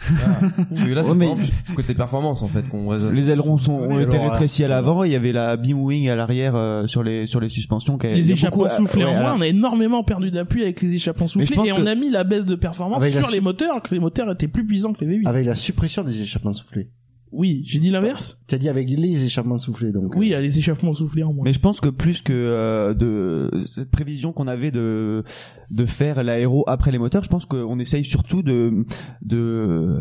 Voilà. 0.00 0.38
Parce 0.68 0.82
que 0.84 0.90
là, 0.90 1.02
c'est 1.02 1.10
Ouais, 1.10 1.14
mais- 1.16 1.74
côté 1.74 1.94
performance 1.94 2.42
en 2.42 2.48
fait 2.48 2.68
qu'on 2.68 2.88
raisonne. 2.88 3.14
Les 3.14 3.30
ailerons 3.30 3.56
sont, 3.56 3.72
ont 3.72 3.96
Les 3.96 4.04
été 4.04 4.18
rétrécis 4.18 4.64
à 4.64 4.68
l'avant. 4.68 5.04
Il 5.04 5.12
y 5.12 5.16
avait 5.16 5.32
la 5.32 5.56
beam 5.56 5.80
wing 5.80 6.08
à 6.08 6.16
l'arrière 6.16 6.54
euh, 6.54 6.86
sur 6.86 7.02
les 7.02 7.26
sur 7.26 7.40
les 7.40 7.48
suspensions. 7.48 7.96
qui 7.96 8.08
Les 8.08 8.32
échappements 8.32 8.68
soufflés 8.68 9.04
ouais, 9.04 9.10
en 9.10 9.20
moins, 9.20 9.34
on 9.36 9.40
a 9.40 9.46
énormément 9.46 10.04
perdu 10.04 10.30
d'appui 10.30 10.62
avec 10.62 10.80
les 10.82 10.94
échappements 10.94 11.26
soufflés 11.26 11.56
et 11.66 11.72
on 11.72 11.86
a 11.86 11.94
mis 11.94 12.10
la 12.10 12.24
baisse 12.24 12.44
de 12.44 12.54
performance 12.54 13.02
la 13.02 13.10
sur 13.10 13.30
les 13.30 13.40
moteurs, 13.40 13.80
que 13.82 13.94
les 13.94 14.00
moteurs 14.00 14.30
étaient 14.30 14.48
plus 14.48 14.66
puissants 14.66 14.92
que 14.92 15.04
les 15.04 15.18
V8. 15.18 15.26
Avec 15.28 15.46
la 15.46 15.54
suppression 15.54 16.04
des 16.04 16.20
échappements 16.20 16.52
soufflés. 16.52 16.90
Oui, 17.32 17.62
j'ai 17.66 17.78
dit 17.78 17.90
l'inverse. 17.90 18.38
Tu 18.46 18.54
as 18.54 18.58
dit 18.58 18.68
avec 18.68 18.88
les 18.88 19.24
échappements 19.24 19.58
soufflés, 19.58 19.92
donc. 19.92 20.14
Oui, 20.16 20.28
il 20.28 20.30
y 20.30 20.34
a 20.34 20.40
les 20.40 20.58
échappements 20.58 20.92
soufflés 20.92 21.22
en 21.22 21.32
moins. 21.32 21.44
Mais 21.44 21.52
je 21.52 21.60
pense 21.60 21.80
que 21.80 21.88
plus 21.88 22.22
que 22.22 22.32
euh, 22.32 22.94
de 22.94 23.64
cette 23.66 23.90
prévision 23.90 24.32
qu'on 24.32 24.46
avait 24.46 24.70
de 24.70 25.24
de 25.70 25.84
faire 25.84 26.22
l'aéro 26.22 26.64
après 26.66 26.92
les 26.92 26.98
moteurs, 26.98 27.24
je 27.24 27.28
pense 27.28 27.44
qu'on 27.44 27.78
essaye 27.78 28.04
surtout 28.04 28.42
de 28.42 28.84
de 29.22 30.00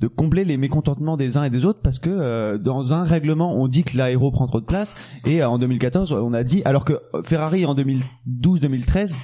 de 0.00 0.08
combler 0.08 0.44
les 0.44 0.56
mécontentements 0.56 1.16
des 1.16 1.36
uns 1.36 1.44
et 1.44 1.50
des 1.50 1.64
autres 1.64 1.80
parce 1.82 1.98
que 1.98 2.10
euh, 2.10 2.58
dans 2.58 2.94
un 2.94 3.04
règlement 3.04 3.54
on 3.54 3.68
dit 3.68 3.84
que 3.84 3.96
l'aéro 3.96 4.30
prend 4.30 4.46
trop 4.46 4.60
de 4.60 4.66
place 4.66 4.94
et 5.26 5.42
euh, 5.42 5.48
en 5.48 5.58
2014 5.58 6.12
on 6.12 6.32
a 6.32 6.42
dit 6.42 6.62
alors 6.64 6.84
que 6.84 7.00
Ferrari 7.24 7.66
en 7.66 7.74
2012-2013 7.74 9.14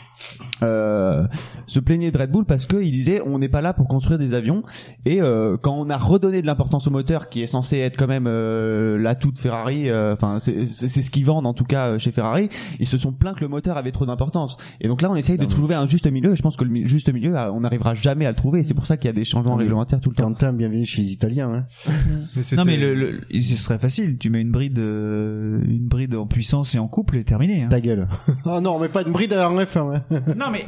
euh, 0.62 1.26
se 1.66 1.80
plaignait 1.80 2.10
de 2.10 2.18
Red 2.18 2.30
Bull 2.30 2.44
parce 2.44 2.66
que 2.66 2.76
il 2.76 2.90
disait 2.90 3.20
on 3.26 3.38
n'est 3.38 3.48
pas 3.48 3.60
là 3.60 3.72
pour 3.72 3.88
construire 3.88 4.18
des 4.18 4.34
avions. 4.34 4.62
Et 5.04 5.20
euh, 5.20 5.56
quand 5.60 5.74
on 5.74 5.90
a 5.90 5.98
redonné 5.98 6.42
de 6.42 6.46
l'importance 6.46 6.86
au 6.86 6.90
moteur 6.90 7.28
qui 7.28 7.42
est 7.42 7.46
censé 7.46 7.78
être 7.78 7.96
quand 7.96 8.06
même 8.06 8.26
euh, 8.26 8.96
l'atout 8.98 9.32
de 9.32 9.38
Ferrari 9.38 9.88
euh, 9.88 10.14
enfin 10.14 10.38
c'est 10.38 10.66
ce 10.66 11.10
qu'ils 11.10 11.24
vendent 11.24 11.46
en 11.46 11.54
tout 11.54 11.64
cas 11.64 11.98
chez 11.98 12.12
Ferrari 12.12 12.48
ils 12.80 12.86
se 12.86 12.98
sont 12.98 13.12
plaints 13.12 13.34
que 13.34 13.40
le 13.40 13.48
moteur 13.48 13.76
avait 13.76 13.92
trop 13.92 14.06
d'importance. 14.06 14.56
Et 14.80 14.88
donc 14.88 15.02
là 15.02 15.10
on 15.10 15.16
essaye 15.16 15.38
de 15.38 15.44
trouver 15.44 15.74
un 15.74 15.86
juste 15.86 16.10
milieu 16.10 16.32
et 16.32 16.36
je 16.36 16.42
pense 16.42 16.56
que 16.56 16.64
le 16.64 16.84
juste 16.84 17.12
milieu 17.12 17.36
on 17.36 17.60
n'arrivera 17.60 17.94
jamais 17.94 18.26
à 18.26 18.30
le 18.30 18.36
trouver. 18.36 18.60
Et 18.60 18.64
c'est 18.64 18.74
pour 18.74 18.86
ça 18.86 18.96
qu'il 18.96 19.08
y 19.08 19.10
a 19.10 19.14
des 19.14 19.24
changements 19.24 19.54
Ah, 19.54 19.58
réglementaires 19.58 20.00
tout 20.00 20.10
le 20.10 20.16
temps 20.16 20.32
bienvenue 20.68 20.86
chez 20.86 21.02
les 21.02 21.12
Italiens. 21.12 21.66
Hein. 21.86 21.92
non 22.56 22.64
mais 22.64 22.76
le, 22.76 22.94
le- 22.94 23.20
ce 23.32 23.56
serait 23.56 23.78
facile. 23.78 24.18
Tu 24.18 24.30
mets 24.30 24.40
une 24.40 24.50
bride, 24.52 24.78
euh, 24.78 25.60
une 25.66 25.86
bride 25.88 26.14
en 26.14 26.26
puissance 26.26 26.74
et 26.74 26.78
en 26.78 26.88
couple 26.88 27.16
et 27.16 27.24
terminé. 27.24 27.62
Hein. 27.62 27.68
Ta 27.68 27.80
gueule. 27.80 28.08
oh 28.44 28.60
non, 28.62 28.78
mais 28.78 28.88
pas 28.88 29.02
une 29.02 29.12
bride 29.12 29.32
en 29.34 29.56
F1. 29.56 29.96
hein. 29.96 30.04
Non 30.36 30.46
mais 30.52 30.64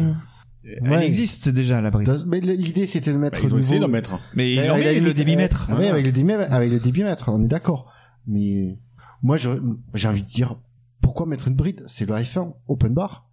Ouais. 0.83 0.97
elle 0.97 1.03
existe 1.05 1.49
déjà 1.49 1.81
la 1.81 1.91
bride. 1.91 2.11
Mais 2.27 2.41
l'idée 2.41 2.87
c'était 2.87 3.13
de 3.13 3.17
mettre. 3.17 3.41
Bah, 3.41 3.47
ils 3.49 3.55
ont 3.55 3.59
essayé 3.59 3.81
d'en 3.81 3.89
mettre. 3.89 4.19
Mais 4.35 4.53
ils 4.53 4.59
Ouais, 4.59 4.67
l'ont 4.69 4.75
avec 4.75 4.87
mis, 4.89 5.01
la 5.01 5.07
le 5.07 5.15
débitmètre. 5.15 5.67
Ah 5.71 5.77
oui, 5.79 5.87
avec 5.87 6.05
le 6.05 6.13
débitmètre, 6.13 6.53
avec 6.53 6.71
le 6.71 6.79
débitmètre, 6.81 7.31
on 7.33 7.43
est 7.43 7.49
d'accord. 7.49 7.91
Mais 8.27 8.77
moi, 9.23 9.37
j'ai 9.39 10.09
envie 10.09 10.23
de 10.23 10.27
dire, 10.29 10.57
pourquoi 11.01 11.25
mettre 11.27 11.49
une 11.49 11.55
bride? 11.55 11.85
C'est 11.87 12.07
le 12.07 12.15
F1, 12.15 12.53
open 12.67 12.93
bar. 12.93 13.31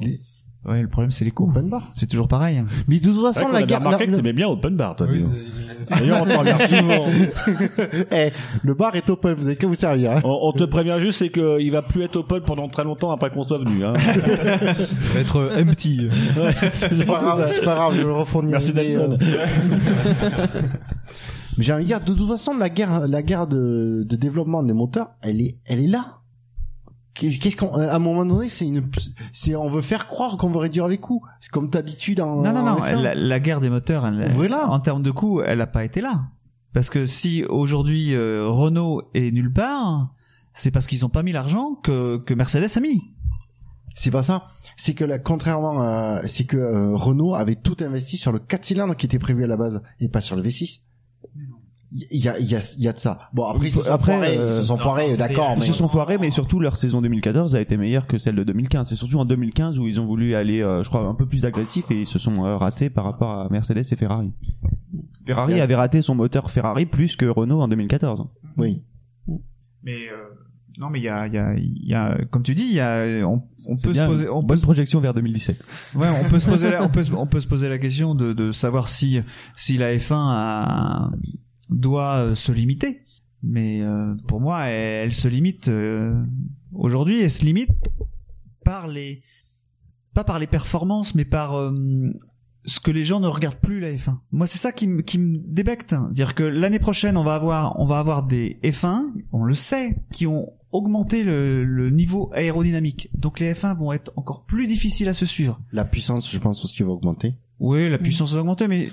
Les- 0.00 0.20
Ouais, 0.68 0.82
le 0.82 0.88
problème 0.88 1.10
c'est 1.10 1.24
les 1.24 1.30
coûts. 1.30 1.48
Open 1.50 1.68
bar. 1.68 1.90
C'est 1.94 2.06
toujours 2.06 2.28
pareil. 2.28 2.62
Mais 2.88 2.98
de 2.98 3.04
toute 3.10 3.22
façon, 3.22 3.48
vrai 3.48 3.60
la 3.60 3.64
avait 3.64 3.76
remarqué 3.76 4.06
la- 4.06 4.12
que 4.12 4.16
t'aimais 4.16 4.32
bien 4.32 4.48
open 4.48 4.76
bar, 4.76 4.96
toi. 4.96 5.06
dis 5.06 5.20
donc. 5.20 5.32
D'ailleurs, 5.90 6.22
on 6.22 6.26
te 6.26 6.36
regarde 6.38 6.62
souvent. 6.68 7.06
Eh, 8.12 8.30
le 8.62 8.74
bar 8.74 8.94
est 8.96 9.08
open, 9.08 9.34
vous 9.34 9.46
avez 9.46 9.56
qu'à 9.56 9.66
vous 9.66 9.74
servir. 9.74 10.12
Hein. 10.12 10.20
On, 10.24 10.38
on 10.42 10.52
te 10.52 10.64
prévient 10.64 10.96
juste, 11.00 11.20
c'est 11.20 11.30
qu'il 11.30 11.70
va 11.72 11.82
plus 11.82 12.02
être 12.02 12.16
open 12.16 12.42
pendant 12.42 12.68
très 12.68 12.84
longtemps 12.84 13.10
après 13.10 13.30
qu'on 13.30 13.42
soit 13.44 13.58
venu. 13.58 13.84
Hein. 13.84 13.92
va 15.14 15.20
être 15.20 15.36
euh, 15.36 15.62
empty. 15.62 16.08
Ouais, 16.36 16.52
c'est 16.72 17.06
pas 17.06 17.18
grave, 17.18 17.46
c'est 17.48 17.64
pas 17.64 17.74
grave, 17.74 17.94
je 17.96 18.02
le 18.02 18.12
refournis. 18.12 18.50
Merci 18.50 18.74
Nelson. 18.74 19.16
Mais 21.56 21.64
j'ai 21.64 21.72
envie 21.72 21.82
de 21.84 21.88
dire, 21.88 22.00
de 22.00 22.12
toute 22.12 22.28
façon, 22.28 22.56
la 22.56 22.68
guerre, 22.68 23.06
la 23.08 23.22
guerre 23.22 23.46
de, 23.46 24.04
de 24.08 24.16
développement 24.16 24.62
des 24.62 24.72
moteurs, 24.72 25.08
elle 25.22 25.40
est, 25.40 25.56
elle 25.66 25.80
est 25.82 25.88
là. 25.88 26.18
Qu'est-ce 27.18 27.56
qu'on, 27.56 27.72
à 27.74 27.94
un 27.94 27.98
moment 27.98 28.24
donné, 28.24 28.48
c'est 28.48 28.66
une, 28.66 28.88
c'est, 29.32 29.54
on 29.56 29.68
veut 29.68 29.82
faire 29.82 30.06
croire 30.06 30.36
qu'on 30.36 30.50
veut 30.50 30.58
réduire 30.58 30.86
les 30.88 30.98
coûts. 30.98 31.22
C'est 31.40 31.50
comme 31.50 31.68
d'habitude 31.68 32.20
en. 32.20 32.36
Non 32.42 32.52
non 32.52 32.62
non. 32.62 32.72
en 32.72 32.80
F1. 32.80 33.02
La, 33.02 33.14
la 33.14 33.40
guerre 33.40 33.60
des 33.60 33.70
moteurs, 33.70 34.06
elle, 34.06 34.30
Voilà. 34.32 34.68
en 34.68 34.80
termes 34.80 35.02
de 35.02 35.10
coûts, 35.10 35.42
elle 35.42 35.60
a 35.60 35.66
pas 35.66 35.84
été 35.84 36.00
là. 36.00 36.22
Parce 36.74 36.90
que 36.90 37.06
si 37.06 37.44
aujourd'hui 37.44 38.14
euh, 38.14 38.46
Renault 38.48 39.02
est 39.14 39.32
nulle 39.32 39.52
part, 39.52 40.10
c'est 40.52 40.70
parce 40.70 40.86
qu'ils 40.86 41.04
ont 41.04 41.08
pas 41.08 41.22
mis 41.22 41.32
l'argent 41.32 41.74
que 41.82 42.18
que 42.18 42.34
Mercedes 42.34 42.68
a 42.76 42.80
mis. 42.80 43.02
C'est 43.94 44.12
pas 44.12 44.22
ça. 44.22 44.46
C'est 44.76 44.94
que 44.94 45.04
là, 45.04 45.18
contrairement 45.18 45.80
à, 45.82 46.20
c'est 46.28 46.44
que 46.44 46.56
euh, 46.56 46.94
Renault 46.94 47.34
avait 47.34 47.56
tout 47.56 47.76
investi 47.80 48.16
sur 48.16 48.30
le 48.30 48.38
4 48.38 48.64
cylindres 48.64 48.94
qui 48.94 49.06
était 49.06 49.18
prévu 49.18 49.42
à 49.42 49.48
la 49.48 49.56
base 49.56 49.82
et 49.98 50.08
pas 50.08 50.20
sur 50.20 50.36
le 50.36 50.42
V6. 50.42 50.82
Il 51.90 52.22
y 52.22 52.28
a, 52.28 52.38
il 52.38 52.44
y 52.44 52.54
a, 52.54 52.60
il 52.76 52.82
y 52.84 52.88
a 52.88 52.92
de 52.92 52.98
ça. 52.98 53.30
Bon, 53.32 53.44
après, 53.46 53.68
ils 53.68 53.72
se 53.72 53.82
sont 53.82 53.90
Après, 53.90 54.12
foirés, 54.12 54.36
euh, 54.36 54.48
ils 54.48 54.52
se 54.52 54.62
sont 54.62 54.76
foirés, 54.76 55.16
d'accord, 55.16 55.52
Ils 55.56 55.60
mais. 55.60 55.64
se 55.64 55.72
sont 55.72 55.88
foirés, 55.88 56.18
mais 56.18 56.30
surtout 56.30 56.60
leur 56.60 56.76
saison 56.76 57.00
2014 57.00 57.56
a 57.56 57.62
été 57.62 57.78
meilleure 57.78 58.06
que 58.06 58.18
celle 58.18 58.34
de 58.36 58.44
2015. 58.44 58.88
C'est 58.90 58.94
surtout 58.94 59.18
en 59.18 59.24
2015 59.24 59.78
où 59.78 59.86
ils 59.88 59.98
ont 59.98 60.04
voulu 60.04 60.34
aller, 60.34 60.60
euh, 60.60 60.82
je 60.82 60.88
crois, 60.90 61.00
un 61.06 61.14
peu 61.14 61.24
plus 61.24 61.46
agressif 61.46 61.90
et 61.90 62.00
ils 62.00 62.06
se 62.06 62.18
sont 62.18 62.44
euh, 62.44 62.58
ratés 62.58 62.90
par 62.90 63.04
rapport 63.04 63.30
à 63.30 63.48
Mercedes 63.50 63.78
et 63.90 63.96
Ferrari. 63.96 64.32
Ferrari 65.26 65.54
Bien. 65.54 65.62
avait 65.62 65.76
raté 65.76 66.02
son 66.02 66.14
moteur 66.14 66.50
Ferrari 66.50 66.84
plus 66.84 67.16
que 67.16 67.24
Renault 67.24 67.60
en 67.62 67.68
2014. 67.68 68.26
Oui. 68.58 68.82
Mais 69.82 70.08
euh, 70.08 70.28
non, 70.78 70.90
mais 70.90 70.98
il 71.00 71.04
y 71.04 71.08
a, 71.08 71.26
il 71.26 71.32
y 71.32 71.38
a, 71.38 71.54
y 71.56 71.94
a, 71.94 72.18
comme 72.30 72.42
tu 72.42 72.54
dis, 72.54 72.64
il 72.68 72.74
y 72.74 72.80
a, 72.80 73.26
on, 73.26 73.40
peut 73.82 73.94
se 73.94 74.02
poser, 74.04 74.28
on 74.28 74.42
bonne 74.42 74.60
projection 74.60 75.00
vers 75.00 75.14
2017. 75.14 75.64
Ouais, 75.94 76.06
on 76.22 76.28
peut 76.28 76.38
se 76.38 76.46
poser 76.46 76.70
la, 76.70 76.82
on 76.84 76.88
peut, 76.90 77.02
on 77.16 77.26
peut 77.26 77.40
se 77.40 77.46
poser 77.48 77.68
la 77.70 77.78
question 77.78 78.14
de, 78.14 78.34
de 78.34 78.52
savoir 78.52 78.88
si, 78.88 79.20
si 79.56 79.78
la 79.78 79.94
F1 79.96 80.12
a- 80.14 81.10
doit 81.70 82.16
euh, 82.16 82.34
se 82.34 82.52
limiter. 82.52 83.02
Mais 83.42 83.80
euh, 83.82 84.14
pour 84.26 84.40
moi, 84.40 84.64
elle, 84.66 85.06
elle 85.06 85.14
se 85.14 85.28
limite 85.28 85.68
euh, 85.68 86.20
aujourd'hui. 86.72 87.22
Elle 87.22 87.30
se 87.30 87.44
limite 87.44 87.70
par 88.64 88.88
les, 88.88 89.22
pas 90.14 90.24
par 90.24 90.38
les 90.38 90.46
performances, 90.46 91.14
mais 91.14 91.24
par 91.24 91.56
euh, 91.56 91.72
ce 92.64 92.80
que 92.80 92.90
les 92.90 93.04
gens 93.04 93.20
ne 93.20 93.28
regardent 93.28 93.60
plus 93.60 93.80
la 93.80 93.92
F1. 93.92 94.18
Moi, 94.32 94.46
c'est 94.46 94.58
ça 94.58 94.72
qui 94.72 94.88
me 94.88 95.02
qui 95.02 95.18
me 95.18 95.38
débecte. 95.38 95.94
Dire 96.10 96.34
que 96.34 96.42
l'année 96.42 96.80
prochaine, 96.80 97.16
on 97.16 97.24
va 97.24 97.34
avoir 97.34 97.78
on 97.78 97.86
va 97.86 97.98
avoir 97.98 98.24
des 98.24 98.58
F1, 98.62 99.12
on 99.32 99.44
le 99.44 99.54
sait, 99.54 99.96
qui 100.12 100.26
ont 100.26 100.52
augmenté 100.70 101.22
le, 101.22 101.64
le 101.64 101.90
niveau 101.90 102.30
aérodynamique. 102.34 103.08
Donc 103.14 103.40
les 103.40 103.54
F1 103.54 103.78
vont 103.78 103.92
être 103.92 104.12
encore 104.16 104.44
plus 104.44 104.66
difficiles 104.66 105.08
à 105.08 105.14
se 105.14 105.24
suivre. 105.24 105.60
La 105.72 105.84
puissance, 105.84 106.30
je 106.30 106.38
pense 106.38 106.62
aussi 106.64 106.82
va 106.82 106.90
augmenter. 106.90 107.34
Oui, 107.60 107.88
la 107.88 107.98
puissance 107.98 108.34
va 108.34 108.40
augmenter, 108.40 108.68
mais 108.68 108.88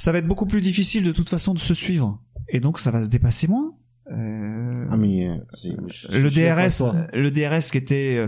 ça 0.00 0.12
va 0.12 0.18
être 0.18 0.26
beaucoup 0.28 0.46
plus 0.46 0.60
difficile 0.60 1.04
de 1.04 1.12
toute 1.12 1.28
façon 1.28 1.54
de 1.54 1.58
se 1.58 1.74
suivre. 1.74 2.20
Et 2.48 2.60
donc 2.60 2.78
ça 2.78 2.90
va 2.90 3.02
se 3.02 3.08
dépasser 3.08 3.46
moins. 3.48 3.72
Euh, 4.10 4.86
Ah, 4.90 4.96
mais, 4.96 5.28
euh, 5.28 5.36
le 6.10 6.28
DRS, 6.28 6.84
le 7.14 7.30
DRS 7.30 7.70
qui 7.70 7.78
était 7.78 8.16
euh, 8.18 8.26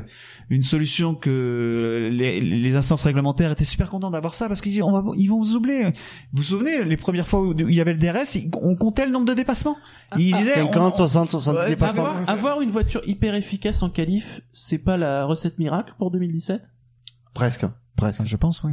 une 0.48 0.62
solution 0.62 1.14
que 1.16 2.08
les, 2.12 2.40
les 2.40 2.76
instances 2.76 3.02
réglementaires 3.02 3.50
étaient 3.50 3.64
super 3.64 3.90
contents 3.90 4.10
d'avoir 4.12 4.34
ça 4.36 4.46
parce 4.48 4.60
qu'ils 4.60 4.72
disent, 4.72 4.82
on 4.82 4.92
va, 4.92 5.02
ils 5.16 5.26
vont 5.26 5.40
vous 5.42 5.54
oublier. 5.56 5.84
Vous 5.86 5.90
vous 6.32 6.42
souvenez 6.42 6.84
les 6.84 6.96
premières 6.96 7.26
fois 7.26 7.40
où 7.42 7.52
il 7.58 7.74
y 7.74 7.80
avait 7.80 7.92
le 7.92 7.98
DRS, 7.98 8.38
on 8.62 8.76
comptait 8.76 9.04
le 9.04 9.10
nombre 9.12 9.26
de 9.26 9.34
dépassements. 9.34 9.76
Ils 10.16 10.32
Ah, 10.34 10.38
disaient 10.38 10.54
50, 10.54 10.94
on- 10.94 10.96
60, 10.96 11.30
70 11.32 11.58
Ouais, 11.60 11.68
dépassements. 11.70 12.06
Avoir, 12.06 12.30
avoir 12.30 12.60
une 12.60 12.70
voiture 12.70 13.00
hyper 13.04 13.34
efficace 13.34 13.82
en 13.82 13.90
qualif, 13.90 14.40
c'est 14.52 14.78
pas 14.78 14.96
la 14.96 15.24
recette 15.24 15.58
miracle 15.58 15.92
pour 15.98 16.12
2017 16.12 16.62
Presque, 17.34 17.66
presque. 17.96 18.24
Je 18.24 18.36
pense, 18.36 18.62
oui. 18.62 18.70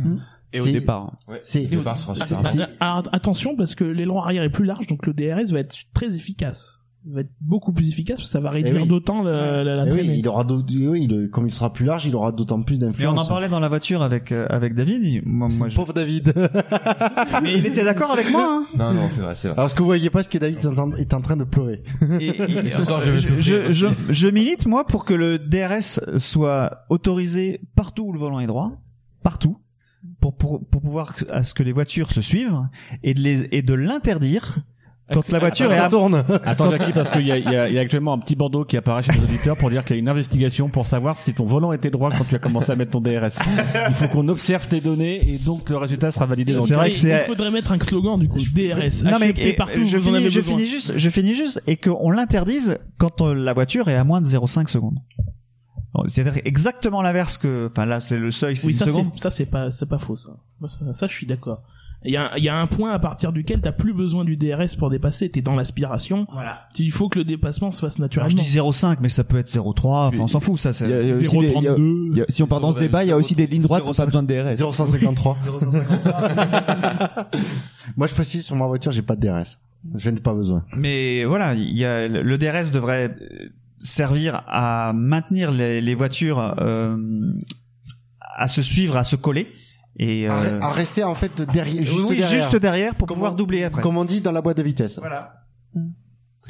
Et 0.53 0.59
au 0.59 0.65
C'est- 0.65 0.71
départ. 0.73 1.17
Ouais, 1.27 1.39
C'est- 1.43 1.61
le 1.63 1.77
départ 1.77 1.97
super 1.97 2.41
rapide. 2.43 2.67
ah, 2.79 3.01
attention 3.11 3.55
parce 3.55 3.73
que 3.75 3.83
l'aileron 3.83 4.21
arrière 4.21 4.43
est 4.43 4.49
plus 4.49 4.65
large, 4.65 4.87
donc 4.87 5.05
le 5.07 5.13
DRS 5.13 5.51
va 5.51 5.59
être 5.59 5.75
très 5.93 6.15
efficace. 6.15 6.77
Il 7.07 7.13
va 7.15 7.21
être 7.21 7.31
beaucoup 7.41 7.73
plus 7.73 7.89
efficace 7.89 8.17
parce 8.17 8.27
que 8.27 8.31
ça 8.31 8.39
va 8.39 8.51
réduire 8.51 8.75
Eh 8.77 8.81
oui. 8.83 8.87
d'autant 8.87 9.23
la, 9.23 9.63
la, 9.63 9.75
la 9.75 9.87
Eh 9.87 9.91
oui, 9.91 10.17
il 10.19 10.27
aura 10.27 10.43
d'autant- 10.43 10.71
oui, 10.71 11.07
il- 11.09 11.29
comme 11.31 11.47
il 11.47 11.51
sera 11.51 11.73
plus 11.73 11.83
large, 11.85 12.05
il 12.05 12.15
aura 12.15 12.31
d'autant 12.31 12.61
plus 12.61 12.77
Mais 12.77 12.83
on 12.85 12.87
d'influence. 12.89 13.25
en 13.25 13.27
parlait 13.27 13.49
dans 13.49 13.59
la 13.59 13.69
voiture 13.69 14.03
avec 14.03 14.31
euh, 14.31 14.45
avec 14.51 14.75
David. 14.75 15.03
il- 15.03 15.23
Moi, 15.25 15.47
moi, 15.49 15.67
je- 15.67 15.75
Pauvre 15.77 15.93
David. 15.93 16.31
Mais 17.41 17.53
il 17.57 17.65
était 17.65 17.83
d'accord 17.83 18.11
avec 18.11 18.29
moi. 18.31 18.63
Hein. 18.63 18.77
Non, 18.77 18.93
non, 18.93 19.09
c'est 19.09 19.21
vrai, 19.21 19.33
c'est 19.33 19.47
vrai. 19.47 19.57
Alors 19.57 19.69
ce 19.71 19.73
que 19.75 19.79
vous 19.79 19.87
voyez 19.87 20.11
pas, 20.11 20.21
c'est 20.21 20.29
que 20.29 20.37
David 20.37 20.59
est 20.59 20.67
en, 20.67 20.75
train- 20.75 20.95
est 20.97 21.13
en 21.15 21.21
train 21.21 21.37
de 21.37 21.43
pleurer. 21.43 21.81
Et, 22.19 22.27
et- 22.27 22.57
Et 22.67 22.69
ce 22.69 22.83
soir, 22.83 23.01
je 23.01 23.11
vais 23.11 23.17
je, 23.41 23.71
je- 23.71 23.87
je 24.09 24.27
milite 24.27 24.67
moi 24.67 24.85
pour 24.85 25.03
que 25.05 25.15
le 25.15 25.39
DRS 25.39 25.99
soit 26.19 26.83
autorisé 26.89 27.61
partout 27.75 28.03
où 28.03 28.13
le 28.13 28.19
volant 28.19 28.39
est 28.39 28.47
droit, 28.47 28.73
partout, 29.23 29.57
pour 30.19 30.35
pour, 30.35 30.65
pour 30.65 30.81
pouvoir 30.81 31.15
à 31.29 31.43
ce 31.43 31.53
que 31.53 31.63
les 31.63 31.71
voitures 31.71 32.11
se 32.11 32.21
suivent 32.21 32.59
et 33.03 33.13
de 33.13 33.19
les 33.21 33.47
et 33.51 33.61
de 33.61 33.73
l'interdire 33.73 34.59
quand 35.13 35.27
la 35.29 35.39
voiture 35.39 35.69
Attends, 35.69 35.75
est 35.75 35.79
à... 35.79 35.89
tourne. 35.89 36.23
Attends, 36.45 36.71
Jackie, 36.71 36.93
parce 36.93 37.09
qu'il 37.09 37.27
y 37.27 37.31
a, 37.33 37.37
il 37.37 37.43
y, 37.43 37.55
a, 37.55 37.67
il 37.67 37.75
y 37.75 37.77
a 37.77 37.81
actuellement 37.81 38.13
un 38.13 38.19
petit 38.19 38.35
bandeau 38.35 38.63
qui 38.63 38.77
apparaît 38.77 39.03
chez 39.03 39.11
les 39.11 39.19
auditeurs 39.21 39.57
pour 39.57 39.69
dire 39.69 39.83
qu'il 39.83 39.97
y 39.97 39.99
a 39.99 39.99
une 39.99 40.07
investigation 40.07 40.69
pour 40.69 40.85
savoir 40.87 41.17
si 41.17 41.33
ton 41.33 41.43
volant 41.43 41.73
était 41.73 41.89
droit 41.89 42.11
quand 42.11 42.23
tu 42.23 42.35
as 42.35 42.39
commencé 42.39 42.71
à 42.71 42.75
mettre 42.77 42.91
ton 42.91 43.01
DRS. 43.01 43.37
Il 43.89 43.93
faut 43.93 44.07
qu'on 44.07 44.27
observe 44.29 44.67
tes 44.69 44.79
données 44.79 45.33
et 45.33 45.37
donc 45.37 45.69
le 45.69 45.77
résultat 45.77 46.11
sera 46.11 46.25
validé 46.25 46.53
dans 46.53 46.61
C'est 46.61 46.73
le 46.73 46.79
vrai 46.79 46.91
que 46.91 46.97
Il 47.05 47.25
faudrait 47.25 47.51
mettre 47.51 47.73
un 47.73 47.79
slogan 47.79 48.19
du 48.19 48.29
coup 48.29 48.37
DRS. 48.37 49.03
Non 49.03 49.17
mais 49.19 49.33
et- 49.35 49.53
partout. 49.53 49.83
je 49.83 49.97
finis, 49.97 50.15
avez 50.17 50.29
je 50.29 50.39
finis 50.41 50.67
juste, 50.67 50.93
je 50.95 51.09
finis 51.09 51.35
juste 51.35 51.61
et 51.67 51.75
qu'on 51.75 52.09
l'interdise 52.09 52.77
quand 52.97 53.21
euh, 53.21 53.33
la 53.33 53.51
voiture 53.53 53.89
est 53.89 53.95
à 53.95 54.03
moins 54.05 54.21
de 54.21 54.27
0,5 54.27 54.67
secondes. 54.67 54.99
Bon, 55.93 56.03
C'est-à-dire 56.07 56.41
exactement 56.45 57.01
l'inverse 57.01 57.37
que, 57.37 57.69
enfin 57.71 57.85
là 57.85 57.99
c'est 57.99 58.17
le 58.17 58.31
seuil, 58.31 58.55
c'est 58.55 58.67
Oui, 58.67 58.73
une 58.73 58.79
ça 58.79 58.87
seconde. 58.87 59.11
c'est 59.15 59.21
ça 59.23 59.31
c'est 59.31 59.45
pas 59.45 59.71
c'est 59.71 59.87
pas 59.89 59.99
faux 59.99 60.15
ça. 60.15 60.31
Moi, 60.59 60.69
ça. 60.69 60.77
ça, 60.93 61.07
je 61.07 61.13
suis 61.13 61.27
d'accord. 61.27 61.61
Il 62.03 62.11
y 62.11 62.17
a 62.17 62.31
un- 62.33 62.37
il 62.37 62.43
y 62.43 62.49
a 62.49 62.57
un 62.57 62.65
point 62.65 62.91
à 62.93 62.97
partir 62.97 63.31
duquel 63.31 63.61
t'as 63.61 63.71
plus 63.73 63.93
besoin 63.93 64.25
du 64.25 64.35
DRS 64.35 64.75
pour 64.75 64.89
dépasser. 64.89 65.29
T'es 65.29 65.41
dans 65.43 65.55
l'aspiration. 65.55 66.25
Voilà. 66.31 66.61
Il 66.79 66.91
faut 66.91 67.09
que 67.09 67.19
le 67.19 67.25
dépassement 67.25 67.71
se 67.71 67.79
fasse 67.81 67.99
Alors, 67.99 68.09
je 68.09 68.23
naturellement. 68.23 68.41
dis 68.41 68.49
0,5 68.49 68.97
mais 69.01 69.09
ça 69.09 69.23
peut 69.23 69.37
être 69.37 69.49
0,3, 69.51 70.07
enfin 70.07 70.17
on 70.19 70.27
s'en 70.27 70.39
fout 70.39 70.57
ça. 70.59 70.73
c'est- 70.73 70.85
Il 70.85 70.91
y 70.91 70.93
a- 70.93 71.01
il 71.03 71.09
y 71.09 71.11
a 71.11 71.15
aussi 71.15 71.37
des- 71.37 71.47
il 71.47 71.63
y 71.63 71.67
a- 71.67 71.75
il 71.77 72.17
y 72.17 72.21
a- 72.21 72.25
si 72.29 72.41
on 72.41 72.47
part 72.47 72.59
dans 72.61 72.73
ce 72.73 72.79
débat, 72.79 73.03
il 73.03 73.09
y 73.09 73.11
a 73.11 73.17
aussi 73.17 73.35
des 73.35 73.45
lignes 73.45 73.61
droites 73.63 73.81
qui 73.83 73.87
n'ont 73.87 73.93
pas 73.93 74.05
besoin 74.05 74.23
de 74.23 74.27
DRS. 74.27 74.55
0,153. 74.57 75.37
Moi, 77.97 78.07
je 78.07 78.13
précise, 78.13 78.45
sur 78.45 78.55
ma 78.55 78.65
voiture, 78.65 78.91
j'ai 78.91 79.01
pas 79.01 79.15
de 79.15 79.21
DRS. 79.21 79.57
Je 79.95 80.09
n'ai 80.09 80.19
pas 80.21 80.33
besoin. 80.33 80.63
Mais 80.75 81.25
voilà, 81.25 81.53
il 81.55 81.75
y 81.77 81.85
a 81.85 82.07
le 82.07 82.37
DRS 82.37 82.71
devrait 82.71 83.15
servir 83.81 84.43
à 84.47 84.93
maintenir 84.93 85.51
les, 85.51 85.81
les 85.81 85.95
voitures 85.95 86.55
euh, 86.59 86.95
à 88.37 88.47
se 88.47 88.61
suivre, 88.61 88.95
à 88.97 89.03
se 89.03 89.15
coller. 89.15 89.47
Et 89.97 90.27
À, 90.27 90.33
euh, 90.41 90.59
à 90.61 90.71
rester, 90.71 91.03
en 91.03 91.15
fait, 91.15 91.41
derrière, 91.41 91.83
juste 91.83 91.99
oui, 92.09 92.17
derrière. 92.17 92.49
juste 92.49 92.55
derrière 92.61 92.95
pour 92.95 93.07
Comme 93.07 93.15
pouvoir 93.15 93.33
on- 93.33 93.35
doubler 93.35 93.63
après. 93.63 93.81
Comme 93.81 93.97
on 93.97 94.05
dit 94.05 94.21
dans 94.21 94.31
la 94.31 94.41
boîte 94.41 94.57
de 94.57 94.63
vitesse. 94.63 94.97
Voilà. 94.99 95.33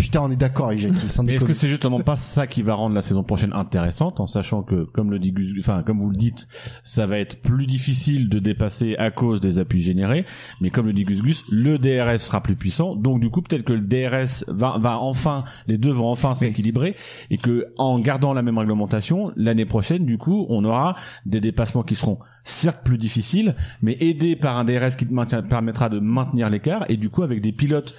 Putain, 0.01 0.21
on 0.23 0.31
est 0.31 0.35
d'accord 0.35 0.67
avec 0.67 0.79
Jackie, 0.79 1.09
sans 1.09 1.25
est-ce 1.27 1.45
que 1.45 1.53
c'est 1.53 1.69
justement 1.69 1.99
pas 1.99 2.17
ça 2.17 2.47
qui 2.47 2.63
va 2.63 2.73
rendre 2.73 2.95
la 2.95 3.01
saison 3.01 3.23
prochaine 3.23 3.53
intéressante, 3.53 4.19
en 4.19 4.25
sachant 4.25 4.63
que, 4.63 4.83
comme 4.83 5.11
le 5.11 5.19
dit 5.19 5.31
Gus, 5.31 5.53
enfin, 5.59 5.83
comme 5.83 5.99
vous 5.99 6.09
le 6.09 6.17
dites, 6.17 6.47
ça 6.83 7.05
va 7.05 7.19
être 7.19 7.41
plus 7.41 7.67
difficile 7.67 8.27
de 8.27 8.39
dépasser 8.39 8.95
à 8.97 9.11
cause 9.11 9.39
des 9.39 9.59
appuis 9.59 9.81
générés, 9.81 10.25
mais 10.59 10.69
comme 10.71 10.87
le 10.87 10.93
dit 10.93 11.03
Gus 11.05 11.21
Gus, 11.21 11.43
le 11.51 11.77
DRS 11.77 12.17
sera 12.19 12.41
plus 12.41 12.55
puissant, 12.55 12.95
donc 12.95 13.19
du 13.21 13.29
coup, 13.29 13.41
peut-être 13.41 13.63
que 13.63 13.73
le 13.73 13.81
DRS 13.81 14.43
va, 14.47 14.77
va 14.79 14.97
enfin, 14.99 15.43
les 15.67 15.77
deux 15.77 15.91
vont 15.91 16.07
enfin 16.09 16.33
s'équilibrer, 16.35 16.95
et 17.29 17.37
que, 17.37 17.67
en 17.77 17.99
gardant 17.99 18.33
la 18.33 18.41
même 18.41 18.57
réglementation, 18.57 19.31
l'année 19.35 19.65
prochaine, 19.65 20.05
du 20.05 20.17
coup, 20.17 20.45
on 20.49 20.65
aura 20.65 20.95
des 21.25 21.39
dépassements 21.41 21.83
qui 21.83 21.95
seront 21.95 22.17
certes 22.43 22.83
plus 22.83 22.97
difficiles, 22.97 23.55
mais 23.83 23.95
aidés 23.99 24.35
par 24.35 24.57
un 24.57 24.65
DRS 24.65 24.95
qui 24.97 25.05
te 25.05 25.13
maintient- 25.13 25.43
permettra 25.43 25.89
de 25.89 25.99
maintenir 25.99 26.49
l'écart, 26.49 26.85
et 26.89 26.97
du 26.97 27.09
coup, 27.09 27.21
avec 27.21 27.41
des 27.41 27.51
pilotes 27.51 27.93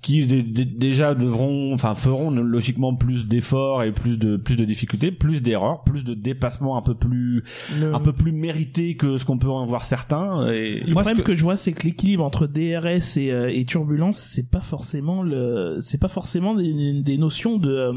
qui 0.00 0.24
dé- 0.26 0.42
dé- 0.42 0.64
déjà 0.64 1.14
devront, 1.16 1.74
enfin 1.74 1.94
feront 1.96 2.30
logiquement 2.30 2.94
plus 2.94 3.26
d'efforts 3.26 3.82
et 3.82 3.90
plus 3.90 4.16
de 4.16 4.36
plus 4.36 4.54
de 4.56 4.64
difficultés, 4.64 5.10
plus 5.10 5.42
d'erreurs, 5.42 5.82
plus 5.82 6.04
de 6.04 6.14
dépassements 6.14 6.76
un 6.76 6.82
peu 6.82 6.94
plus 6.94 7.42
Le- 7.78 7.92
un 7.94 7.98
peu 8.00 8.12
plus 8.12 8.30
mérités 8.30 8.94
que 8.96 9.18
ce 9.18 9.24
qu'on 9.24 9.38
peut 9.38 9.48
en 9.50 9.64
voir 9.66 9.86
certains. 9.86 10.46
Et 10.52 10.80
Le 10.80 10.92
problème 10.94 11.22
que... 11.22 11.34
je 11.34 11.42
vois, 11.42 11.56
c'est 11.56 11.72
que 11.72 11.84
l'équilibre 11.84 12.24
entre 12.24 12.46
DRS 12.46 13.16
et, 13.16 13.32
euh, 13.32 13.50
et 13.52 13.64
turbulence, 13.64 14.18
c'est 14.18 14.48
pas 14.48 14.60
forcément 14.60 15.22
le, 15.22 15.78
c'est 15.80 15.98
pas 16.00 16.08
forcément 16.08 16.54
des, 16.54 17.02
des 17.02 17.18
notions 17.18 17.56
de 17.58 17.70
euh, 17.70 17.92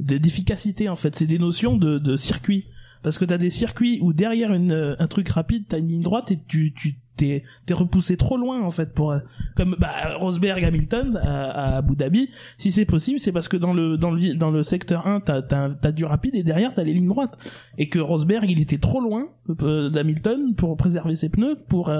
de- 0.00 0.18
d'efficacité 0.18 0.88
en 0.88 0.96
fait. 0.96 1.16
C'est 1.16 1.26
des 1.26 1.38
notions 1.40 1.76
de, 1.76 1.98
de 1.98 2.16
circuit. 2.16 2.66
Parce 3.04 3.18
que 3.18 3.26
t'as 3.26 3.36
des 3.36 3.50
circuits 3.50 3.98
où 4.00 4.14
derrière 4.14 4.52
une, 4.54 4.72
euh, 4.72 4.96
un 4.98 5.06
truc 5.06 5.28
rapide, 5.28 5.66
t'as 5.68 5.78
une 5.78 5.88
ligne 5.88 6.02
droite 6.02 6.32
et 6.32 6.40
tu, 6.48 6.72
tu 6.72 6.96
t'es, 7.16 7.44
repoussé 7.70 8.16
trop 8.16 8.38
loin 8.38 8.62
en 8.62 8.70
fait 8.70 8.94
pour 8.94 9.12
euh, 9.12 9.18
comme 9.56 9.76
bah, 9.78 10.16
Rosberg 10.16 10.64
Hamilton 10.64 11.20
à, 11.22 11.76
Abu 11.76 11.96
Dhabi. 11.96 12.30
Si 12.56 12.72
c'est 12.72 12.86
possible, 12.86 13.18
c'est 13.18 13.30
parce 13.30 13.46
que 13.46 13.58
dans 13.58 13.74
le 13.74 13.98
dans 13.98 14.10
le 14.10 14.34
dans 14.34 14.50
le 14.50 14.62
secteur 14.62 15.06
1, 15.06 15.20
t'as 15.20 15.42
t'as, 15.42 15.92
du 15.92 16.06
rapide 16.06 16.34
et 16.34 16.42
derrière 16.42 16.72
t'as 16.72 16.82
les 16.82 16.94
lignes 16.94 17.08
droites 17.08 17.38
et 17.76 17.90
que 17.90 17.98
Rosberg 17.98 18.50
il 18.50 18.60
était 18.62 18.78
trop 18.78 19.02
loin 19.02 19.28
euh, 19.62 19.90
d'Hamilton 19.90 20.54
pour 20.54 20.74
préserver 20.78 21.14
ses 21.14 21.28
pneus 21.28 21.56
pour 21.68 21.92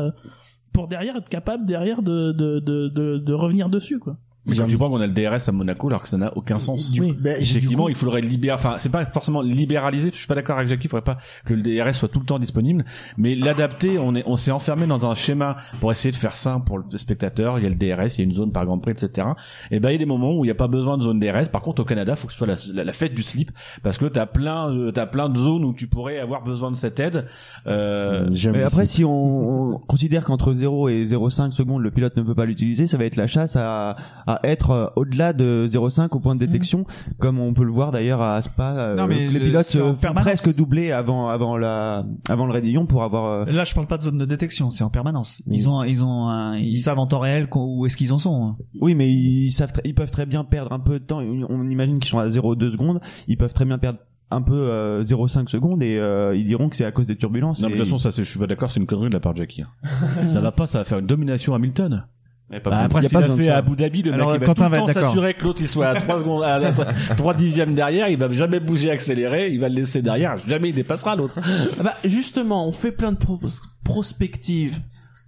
pour 0.72 0.88
derrière 0.88 1.16
être 1.16 1.28
capable 1.28 1.66
derrière 1.66 2.00
de 2.00 2.32
de 2.32 2.60
de 2.60 2.88
de, 2.88 3.18
de 3.18 3.32
revenir 3.34 3.68
dessus 3.68 3.98
quoi. 3.98 4.16
Mais 4.46 4.56
quand 4.56 4.66
tu 4.66 4.76
vois 4.76 4.88
qu'on 4.88 5.00
a 5.00 5.06
le 5.06 5.12
DRS 5.12 5.48
à 5.48 5.52
Monaco 5.52 5.88
alors 5.88 6.02
que 6.02 6.08
ça 6.08 6.18
n'a 6.18 6.36
aucun 6.36 6.58
sens. 6.58 6.92
Oui. 6.98 7.16
Ben, 7.18 7.40
Effectivement, 7.40 7.84
du 7.86 7.92
coup- 7.94 7.96
il 7.96 7.96
faudrait 7.96 8.20
libérer, 8.20 8.54
enfin, 8.54 8.74
c'est 8.78 8.90
pas 8.90 9.04
forcément 9.06 9.40
libéraliser, 9.40 10.10
je 10.12 10.16
suis 10.18 10.26
pas 10.26 10.34
d'accord 10.34 10.56
avec 10.56 10.68
Jackie, 10.68 10.86
il 10.86 10.90
faudrait 10.90 11.04
pas 11.04 11.18
que 11.46 11.54
le 11.54 11.62
DRS 11.62 11.94
soit 11.94 12.08
tout 12.08 12.20
le 12.20 12.26
temps 12.26 12.38
disponible, 12.38 12.84
mais 13.16 13.34
l'adapter, 13.34 13.98
on 13.98 14.14
est, 14.14 14.22
on 14.26 14.36
s'est 14.36 14.50
enfermé 14.50 14.86
dans 14.86 15.06
un 15.06 15.14
schéma 15.14 15.56
pour 15.80 15.90
essayer 15.92 16.10
de 16.10 16.16
faire 16.16 16.36
simple 16.36 16.66
pour 16.66 16.78
le 16.78 16.98
spectateur, 16.98 17.58
il 17.58 17.62
y 17.64 17.66
a 17.66 17.70
le 17.70 17.74
DRS, 17.74 18.16
il 18.16 18.18
y 18.18 18.20
a 18.20 18.24
une 18.24 18.32
zone 18.32 18.52
par 18.52 18.66
Grand 18.66 18.78
Prix, 18.78 18.92
etc. 18.92 19.28
Et 19.70 19.80
ben, 19.80 19.88
il 19.90 19.92
y 19.92 19.96
a 19.96 19.98
des 19.98 20.04
moments 20.06 20.32
où 20.36 20.44
il 20.44 20.48
n'y 20.48 20.52
a 20.52 20.54
pas 20.56 20.68
besoin 20.68 20.98
de 20.98 21.02
zone 21.04 21.18
DRS, 21.20 21.48
par 21.50 21.62
contre, 21.62 21.80
au 21.82 21.84
Canada, 21.86 22.14
faut 22.16 22.26
que 22.26 22.32
ce 22.32 22.38
soit 22.38 22.46
la, 22.46 22.56
la, 22.74 22.84
la 22.84 22.92
fête 22.92 23.14
du 23.14 23.22
slip, 23.22 23.50
parce 23.82 23.96
que 23.98 24.04
t'as 24.06 24.26
plein, 24.26 24.70
de- 24.72 24.90
t'as 24.90 25.06
plein 25.06 25.28
de 25.30 25.38
zones 25.38 25.64
où 25.64 25.72
tu 25.72 25.86
pourrais 25.86 26.18
avoir 26.18 26.42
besoin 26.44 26.70
de 26.70 26.76
cette 26.76 27.00
aide, 27.00 27.24
euh, 27.66 28.28
Mais 28.52 28.62
après, 28.64 28.86
si 28.86 29.04
on, 29.04 29.74
on 29.74 29.78
considère 29.78 30.24
qu'entre 30.24 30.52
0 30.52 30.88
et 30.88 31.04
0,5 31.04 31.52
secondes, 31.52 31.82
le 31.82 31.90
pilote 31.90 32.16
ne 32.16 32.22
peut 32.22 32.34
pas 32.34 32.44
l'utiliser, 32.44 32.86
ça 32.86 32.98
va 32.98 33.04
être 33.04 33.16
la 33.16 33.26
chasse 33.26 33.56
à, 33.56 33.96
à 34.26 34.33
être 34.42 34.70
euh, 34.70 34.86
au-delà 34.96 35.32
de 35.32 35.66
0,5 35.68 36.08
au 36.12 36.20
point 36.20 36.34
de 36.34 36.40
détection, 36.44 36.84
comme 37.18 37.38
on 37.38 37.52
peut 37.54 37.64
le 37.64 37.70
voir 37.70 37.92
d'ailleurs 37.92 38.20
à 38.22 38.40
Spa. 38.42 38.72
euh, 38.76 38.96
Non, 38.96 39.06
mais 39.06 39.28
les 39.28 39.38
le- 39.38 39.46
pilotes 39.46 39.66
font 39.66 39.94
presque 40.14 40.54
doubler 40.56 40.90
avant, 40.92 41.28
avant 41.28 41.56
la, 41.56 42.04
avant 42.28 42.46
le 42.46 42.52
raidillon 42.52 42.86
pour 42.86 43.02
avoir. 43.02 43.24
euh, 43.48 43.52
Là, 43.52 43.64
je 43.64 43.74
parle 43.74 43.86
pas 43.86 43.98
de 43.98 44.02
zone 44.02 44.18
de 44.18 44.24
détection, 44.24 44.70
c'est 44.70 44.84
en 44.84 44.90
permanence. 44.90 45.40
Ils 45.46 45.68
ont, 45.68 45.82
ils 45.84 46.02
ont, 46.02 46.28
un- 46.28 46.56
ils 46.56 46.78
savent 46.78 46.98
en 46.98 47.06
temps 47.06 47.20
réel 47.20 47.48
où 47.54 47.86
est-ce 47.86 47.96
qu'ils 47.96 48.12
en 48.12 48.18
sont. 48.18 48.44
hein. 48.46 48.54
Oui, 48.80 48.94
mais 48.94 49.10
ils 49.10 49.52
savent, 49.52 49.72
ils 49.84 49.94
peuvent 49.94 50.10
très 50.10 50.26
bien 50.26 50.44
perdre 50.44 50.72
un 50.72 50.80
peu 50.80 50.98
de 50.98 51.04
temps. 51.04 51.20
On 51.20 51.68
imagine 51.68 51.98
qu'ils 51.98 52.10
sont 52.10 52.18
à 52.18 52.28
0,2 52.28 52.70
secondes. 52.70 53.00
Ils 53.28 53.36
peuvent 53.36 53.54
très 53.54 53.64
bien 53.64 53.78
perdre 53.78 53.98
un 54.30 54.42
peu 54.42 54.54
euh, 54.54 55.02
0,5 55.02 55.48
secondes 55.48 55.82
et 55.82 55.96
euh, 55.96 56.34
ils 56.34 56.44
diront 56.44 56.68
que 56.68 56.74
c'est 56.76 56.84
à 56.84 56.90
cause 56.90 57.06
des 57.06 57.14
turbulences. 57.16 57.60
non, 57.62 57.68
mais 57.68 57.74
de 57.74 57.78
toute 57.80 57.86
façon, 57.86 57.98
ça, 57.98 58.10
je 58.10 58.28
suis 58.28 58.38
pas 58.38 58.46
d'accord, 58.48 58.70
c'est 58.70 58.80
une 58.80 58.86
connerie 58.86 59.08
de 59.08 59.14
la 59.14 59.20
part 59.20 59.32
de 59.34 59.38
Jackie. 59.38 59.62
hein. 59.62 59.68
ça 60.28 60.40
va 60.40 60.50
pas, 60.50 60.66
ça 60.66 60.78
va 60.78 60.84
faire 60.84 60.98
une 60.98 61.06
domination 61.06 61.54
Hamilton. 61.54 62.04
Mais 62.50 62.60
pas 62.60 62.70
Bah, 62.70 62.78
après 62.80 63.00
ce 63.00 63.06
a 63.06 63.08
qu'il 63.08 63.18
pas 63.18 63.24
a 63.24 63.36
fait 63.36 63.48
à 63.48 63.56
Abu 63.56 63.74
Dhabi, 63.76 64.02
le 64.02 64.12
Alors, 64.12 64.32
mec 64.32 64.36
il 64.36 64.40
va 64.40 64.46
Quentin 64.54 64.66
tout 64.68 64.72
le 64.86 64.92
temps 64.94 65.00
s'assurer 65.02 65.34
que 65.34 65.44
l'autre 65.44 65.62
il 65.62 65.68
soit 65.68 65.86
à 65.88 65.94
3 65.94 66.18
secondes, 66.20 66.42
à 66.42 67.14
3 67.16 67.34
dixièmes 67.34 67.74
derrière, 67.74 68.08
il 68.08 68.18
va 68.18 68.28
jamais 68.30 68.60
bouger 68.60 68.90
accélérer, 68.90 69.50
il 69.50 69.60
va 69.60 69.68
le 69.68 69.76
laisser 69.76 70.02
derrière, 70.02 70.36
jamais 70.36 70.68
il 70.68 70.74
dépassera 70.74 71.16
l'autre. 71.16 71.40
Ah 71.80 71.82
bah 71.82 71.94
justement, 72.04 72.68
on 72.68 72.72
fait 72.72 72.92
plein 72.92 73.12
de 73.12 73.16
pro- 73.16 73.38
prospectives, 73.82 74.78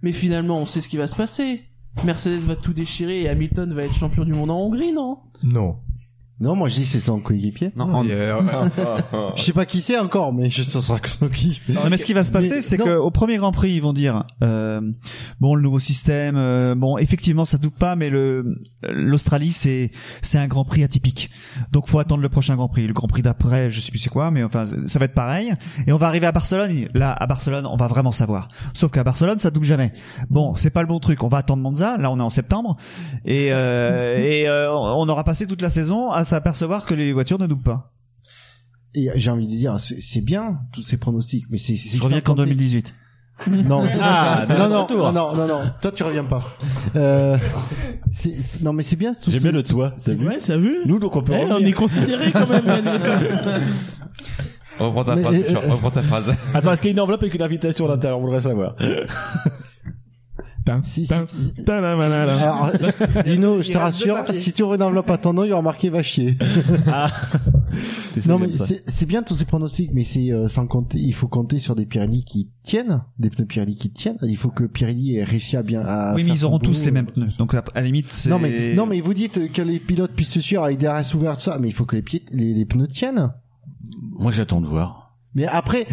mais 0.01 0.11
finalement 0.11 0.59
on 0.59 0.65
sait 0.65 0.81
ce 0.81 0.89
qui 0.89 0.97
va 0.97 1.07
se 1.07 1.15
passer. 1.15 1.61
Mercedes 2.03 2.45
va 2.45 2.55
tout 2.55 2.73
déchirer 2.73 3.21
et 3.23 3.29
Hamilton 3.29 3.73
va 3.73 3.83
être 3.83 3.93
champion 3.95 4.23
du 4.23 4.33
monde 4.33 4.51
en 4.51 4.59
Hongrie, 4.59 4.91
non? 4.93 5.17
Non. 5.41 5.77
Non, 6.39 6.55
moi 6.55 6.69
je 6.69 6.75
dis 6.75 6.85
c'est 6.85 6.99
son 6.99 7.19
coéquipier. 7.19 7.71
Non, 7.75 8.03
Il 8.03 8.09
y 8.09 8.13
a- 8.13 8.41
Je 9.35 9.41
sais 9.41 9.53
pas 9.53 9.65
qui 9.65 9.81
c'est 9.81 9.97
encore, 9.97 10.33
mais 10.33 10.49
je 10.51 10.61
sais 10.61 10.79
sera 10.79 10.99
son 11.03 11.27
coéquipier. 11.27 11.73
Non, 11.73 11.81
mais 11.89 11.97
ce 11.97 12.05
qui 12.05 12.13
va 12.13 12.23
se 12.23 12.31
passer, 12.31 12.55
Mais 12.55 12.61
c'est 12.61 12.77
non. 12.77 12.85
qu'au 12.85 13.09
premier 13.11 13.37
Grand 13.37 13.51
Prix, 13.51 13.71
ils 13.71 13.81
vont 13.81 13.93
dire 13.93 14.23
euh, 14.43 14.79
bon, 15.39 15.55
le 15.55 15.61
nouveau 15.63 15.79
système, 15.79 16.35
euh, 16.37 16.75
bon, 16.75 16.97
effectivement, 16.99 17.45
ça 17.45 17.57
doute 17.57 17.75
pas, 17.75 17.95
mais 17.95 18.09
le 18.09 18.61
l'Australie, 18.83 19.51
c'est 19.51 19.89
c'est 20.21 20.37
un 20.37 20.47
Grand 20.47 20.63
Prix 20.63 20.83
atypique. 20.83 21.31
Donc, 21.71 21.87
faut 21.87 21.97
attendre 21.99 22.21
le 22.21 22.29
prochain 22.29 22.55
Grand 22.55 22.67
Prix. 22.69 22.85
Le 22.85 22.93
Grand 22.93 23.07
Prix 23.07 23.23
d'après, 23.23 23.69
je 23.71 23.81
sais 23.81 23.89
plus 23.89 23.99
c'est 23.99 24.09
quoi, 24.09 24.29
mais 24.29 24.43
enfin, 24.43 24.65
ça 24.85 24.99
va 24.99 25.05
être 25.05 25.15
pareil. 25.15 25.53
Et 25.87 25.91
on 25.91 25.97
va 25.97 26.07
arriver 26.07 26.27
à 26.27 26.31
Barcelone. 26.31 26.87
Là, 26.93 27.13
à 27.13 27.25
Barcelone, 27.25 27.65
on 27.65 27.77
va 27.77 27.87
vraiment 27.87 28.11
savoir. 28.11 28.47
Sauf 28.73 28.91
qu'à 28.91 29.03
Barcelone, 29.03 29.39
ça 29.39 29.49
double 29.49 29.65
jamais. 29.65 29.91
Bon, 30.29 30.53
c'est 30.55 30.69
pas 30.69 30.81
le 30.81 30.87
bon 30.87 30.99
truc. 30.99 31.23
On 31.23 31.29
va 31.29 31.39
attendre 31.39 31.63
Monza. 31.63 31.97
Là, 31.97 32.11
on 32.11 32.19
est 32.19 32.23
en 32.23 32.29
septembre, 32.29 32.77
et 33.25 33.47
euh, 33.51 34.17
et 34.17 34.47
euh, 34.47 34.71
on 34.71 35.07
aura 35.09 35.23
passé 35.23 35.47
toute 35.47 35.61
la 35.61 35.69
saison 35.71 36.11
à 36.11 36.23
s'apercevoir 36.27 36.85
que 36.85 36.93
les 36.93 37.13
voitures 37.13 37.39
ne 37.39 37.47
doublent 37.47 37.63
pas. 37.63 37.93
Et 38.95 39.09
j'ai 39.15 39.31
envie 39.31 39.45
de 39.47 39.51
dire, 39.51 39.77
c'est 39.79 40.21
bien 40.21 40.59
tous 40.73 40.81
ces 40.81 40.97
pronostics, 40.97 41.45
mais 41.49 41.57
c'est 41.57 41.75
Je 41.75 42.01
reviens 42.01 42.21
qu'en 42.21 42.35
2018. 42.35 42.95
Non, 43.47 43.83
Ah, 44.01 44.47
non, 44.49 44.67
non, 44.67 44.87
non, 44.89 45.11
non, 45.11 45.35
non, 45.35 45.47
non, 45.47 45.71
toi 45.79 45.91
tu 45.91 46.01
reviens 46.01 46.23
pas. 46.23 46.43
Euh, 46.95 47.37
non, 48.63 48.73
mais 48.73 48.81
c'est 48.81 48.95
bien. 48.95 49.11
J'aime 49.27 49.43
bien 49.43 49.51
le 49.51 49.61
toit, 49.61 49.93
t'as 50.03 50.13
vu 50.15 50.27
Ouais, 50.27 50.39
ça 50.39 50.57
vu 50.57 50.75
Nous 50.87 50.97
donc 50.97 51.15
on 51.15 51.21
peut 51.21 51.33
Eh, 51.35 51.45
on 51.51 51.59
est 51.59 51.71
considéré 51.71 52.31
quand 52.31 52.47
même. 52.47 52.63
Reprends 54.79 55.03
ta 55.03 55.15
Mais, 55.15 55.21
phrase, 55.21 55.35
euh, 55.49 55.71
reprends 55.71 55.91
ta 55.91 56.01
phrase. 56.03 56.33
Attends, 56.53 56.71
est-ce 56.73 56.81
qu'il 56.81 56.89
y 56.89 56.93
a 56.93 56.95
une 56.95 56.99
enveloppe 56.99 57.21
avec 57.21 57.33
une 57.35 57.41
invitation 57.41 57.85
à 57.85 57.89
l'intérieur, 57.89 58.19
on 58.19 58.21
voudrait 58.21 58.41
savoir. 58.41 58.75
Si, 60.83 61.05
si, 61.05 61.07
si. 61.07 61.71
Alors, 61.71 62.71
Dino, 63.25 63.61
je 63.61 63.71
te 63.71 63.77
rassure, 63.77 64.23
si 64.33 64.53
tu 64.53 64.63
enveloppe 64.63 65.09
à 65.09 65.17
ton 65.17 65.33
nom, 65.33 65.43
il 65.43 65.49
y 65.49 65.51
aura 65.51 65.61
marqué 65.61 65.89
va 65.89 66.03
chier. 66.03 66.37
Ah. 66.87 67.11
Non, 68.27 68.39
bien 68.39 68.47
mais 68.47 68.81
c'est 68.87 69.05
bien 69.05 69.21
tous 69.21 69.35
ces 69.35 69.45
pronostics, 69.45 69.91
mais 69.93 70.03
c'est 70.03 70.31
euh, 70.31 70.47
sans 70.47 70.65
compter, 70.65 70.97
il 70.97 71.13
faut 71.13 71.27
compter 71.27 71.59
sur 71.59 71.75
des 71.75 71.85
Pirelli 71.85 72.23
qui 72.23 72.49
tiennent, 72.63 73.03
des 73.19 73.29
pneus 73.29 73.45
Pirelli 73.45 73.75
qui 73.75 73.91
tiennent. 73.91 74.17
Il 74.23 74.37
faut 74.37 74.49
que 74.49 74.63
Pirelli 74.63 75.17
ait 75.17 75.23
réussi 75.23 75.55
à 75.55 75.61
bien. 75.61 75.81
À 75.81 76.15
oui, 76.15 76.23
mais 76.23 76.31
ils 76.31 76.45
auront 76.45 76.57
tous 76.57 76.83
les 76.83 76.91
mêmes 76.91 77.05
pneus. 77.05 77.29
Donc 77.37 77.53
à 77.53 77.63
la 77.75 77.81
limite, 77.81 78.11
c'est. 78.11 78.29
Non 78.29 78.39
mais 78.39 78.73
non 78.73 78.87
mais 78.87 78.99
vous 79.01 79.13
dites 79.13 79.51
que 79.51 79.61
les 79.61 79.79
pilotes 79.79 80.13
puissent 80.13 80.31
se 80.31 80.41
suivre 80.41 80.63
avec 80.63 80.79
des 80.79 80.87
RS 80.87 81.13
ouverts 81.13 81.35
tout 81.35 81.41
ça, 81.43 81.57
mais 81.59 81.67
il 81.67 81.73
faut 81.73 81.85
que 81.85 81.95
les 81.95 82.01
pieds, 82.01 82.23
les, 82.31 82.53
les 82.53 82.65
pneus 82.65 82.87
tiennent. 82.87 83.31
Moi 84.17 84.31
j'attends 84.31 84.61
de 84.61 84.67
voir. 84.67 85.15
Mais 85.35 85.45
après, 85.45 85.85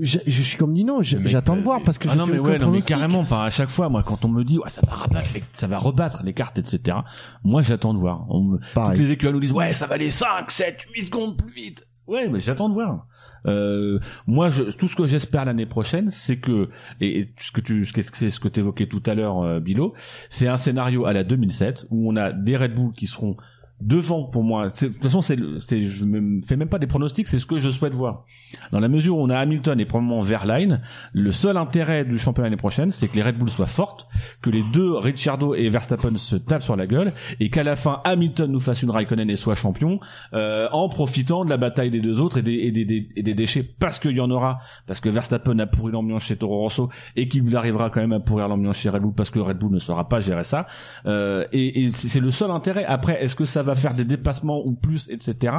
je, 0.00 0.18
je 0.26 0.42
suis 0.42 0.56
comme 0.56 0.72
Nino, 0.72 1.02
je- 1.02 1.16
j'attends 1.24 1.56
de 1.56 1.62
voir 1.62 1.82
parce 1.82 1.98
que 1.98 2.08
Ah 2.08 2.12
j'ai 2.12 2.18
non 2.18 2.26
mais 2.26 2.38
ouais 2.38 2.58
non 2.58 2.70
mais 2.70 2.80
carrément 2.82 3.20
enfin 3.20 3.44
à 3.44 3.50
chaque 3.50 3.70
fois 3.70 3.88
moi 3.88 4.02
quand 4.04 4.24
on 4.24 4.28
me 4.28 4.42
dit 4.44 4.58
ouais 4.58 4.68
ça 4.70 4.80
va 4.86 4.94
rebattre 4.94 5.28
les, 5.34 5.44
ça 5.54 5.66
va 5.66 5.78
rebattre 5.78 6.22
les 6.24 6.32
cartes 6.34 6.58
etc 6.58 6.98
moi 7.44 7.62
j'attends 7.62 7.94
de 7.94 7.98
voir. 7.98 8.26
On 8.30 8.58
toutes 8.74 8.98
les 8.98 9.12
écuries 9.12 9.32
nous 9.32 9.40
disent 9.40 9.52
ouais 9.52 9.72
ça 9.72 9.86
va 9.86 9.94
aller 9.94 10.10
5 10.10 10.50
7 10.50 10.86
8 10.94 11.06
secondes 11.06 11.36
plus 11.36 11.52
vite. 11.54 11.86
Ouais 12.06 12.28
mais 12.28 12.40
j'attends 12.40 12.68
de 12.68 12.74
voir. 12.74 13.06
Euh, 13.46 13.98
moi 14.26 14.48
je, 14.48 14.62
tout 14.62 14.88
ce 14.88 14.96
que 14.96 15.06
j'espère 15.06 15.44
l'année 15.44 15.66
prochaine 15.66 16.10
c'est 16.10 16.38
que 16.38 16.70
et, 17.00 17.18
et 17.20 17.34
ce 17.38 17.52
que 17.52 17.60
tu 17.60 17.84
ce 17.84 17.92
que 17.92 18.00
c'est 18.02 18.30
ce 18.30 18.40
que 18.40 18.48
t'évoquais 18.48 18.86
tout 18.88 19.02
à 19.06 19.14
l'heure 19.14 19.42
euh, 19.42 19.60
Bilo 19.60 19.92
c'est 20.30 20.48
un 20.48 20.56
scénario 20.56 21.04
à 21.04 21.12
la 21.12 21.24
2007 21.24 21.86
où 21.90 22.10
on 22.10 22.16
a 22.16 22.32
des 22.32 22.56
Red 22.56 22.74
Bull 22.74 22.92
qui 22.92 23.06
seront 23.06 23.36
devant 23.80 24.24
pour 24.24 24.44
moi. 24.44 24.68
De 24.70 24.86
toute 24.88 25.02
façon, 25.02 25.20
c'est, 25.20 25.36
je 25.36 26.04
me 26.04 26.40
fais 26.46 26.56
même 26.56 26.68
pas 26.68 26.78
des 26.78 26.86
pronostics, 26.86 27.26
c'est 27.26 27.40
ce 27.40 27.44
que 27.44 27.58
je 27.58 27.68
souhaite 27.70 27.92
voir. 27.92 28.24
Dans 28.72 28.80
la 28.80 28.88
mesure 28.88 29.16
où 29.16 29.22
on 29.22 29.30
a 29.30 29.38
Hamilton 29.38 29.80
et 29.80 29.84
probablement 29.84 30.20
Verline, 30.20 30.80
le 31.12 31.32
seul 31.32 31.56
intérêt 31.56 32.04
du 32.04 32.18
championnat 32.18 32.48
l'année 32.48 32.56
prochaine, 32.56 32.92
c'est 32.92 33.08
que 33.08 33.16
les 33.16 33.22
Red 33.22 33.36
Bull 33.36 33.48
soient 33.48 33.66
fortes, 33.66 34.06
que 34.42 34.50
les 34.50 34.62
deux 34.72 34.96
Ricciardo 34.96 35.54
et 35.54 35.68
Verstappen 35.68 36.16
se 36.16 36.36
tapent 36.36 36.62
sur 36.62 36.76
la 36.76 36.86
gueule, 36.86 37.12
et 37.40 37.50
qu'à 37.50 37.62
la 37.62 37.76
fin 37.76 38.00
Hamilton 38.04 38.50
nous 38.50 38.60
fasse 38.60 38.82
une 38.82 38.90
Raikkonen 38.90 39.30
et 39.30 39.36
soit 39.36 39.54
champion, 39.54 40.00
euh, 40.32 40.68
en 40.72 40.88
profitant 40.88 41.44
de 41.44 41.50
la 41.50 41.56
bataille 41.56 41.90
des 41.90 42.00
deux 42.00 42.20
autres 42.20 42.38
et 42.38 42.42
des, 42.42 42.54
et 42.54 42.70
des, 42.70 43.08
et 43.16 43.22
des 43.22 43.34
déchets, 43.34 43.62
parce 43.62 43.98
qu'il 43.98 44.12
y 44.12 44.20
en 44.20 44.30
aura, 44.30 44.58
parce 44.86 45.00
que 45.00 45.08
Verstappen 45.08 45.58
a 45.58 45.66
pourri 45.66 45.92
l'ambiance 45.92 46.24
chez 46.24 46.36
Toro 46.36 46.58
Rosso, 46.58 46.88
et 47.16 47.28
qu'il 47.28 47.56
arrivera 47.56 47.90
quand 47.90 48.00
même 48.00 48.12
à 48.12 48.20
pourrir 48.20 48.48
l'ambiance 48.48 48.76
chez 48.76 48.88
Red 48.88 49.02
Bull, 49.02 49.14
parce 49.16 49.30
que 49.30 49.38
Red 49.38 49.58
Bull 49.58 49.72
ne 49.72 49.78
saura 49.78 50.08
pas 50.08 50.20
gérer 50.20 50.44
ça. 50.44 50.66
Euh, 51.06 51.46
et, 51.52 51.84
et 51.84 51.92
c'est 51.92 52.20
le 52.20 52.30
seul 52.30 52.50
intérêt. 52.50 52.84
Après, 52.84 53.22
est-ce 53.22 53.34
que 53.34 53.44
ça 53.44 53.62
va 53.62 53.74
faire 53.74 53.94
des 53.94 54.04
dépassements 54.04 54.62
ou 54.64 54.74
plus, 54.74 55.08
etc. 55.10 55.54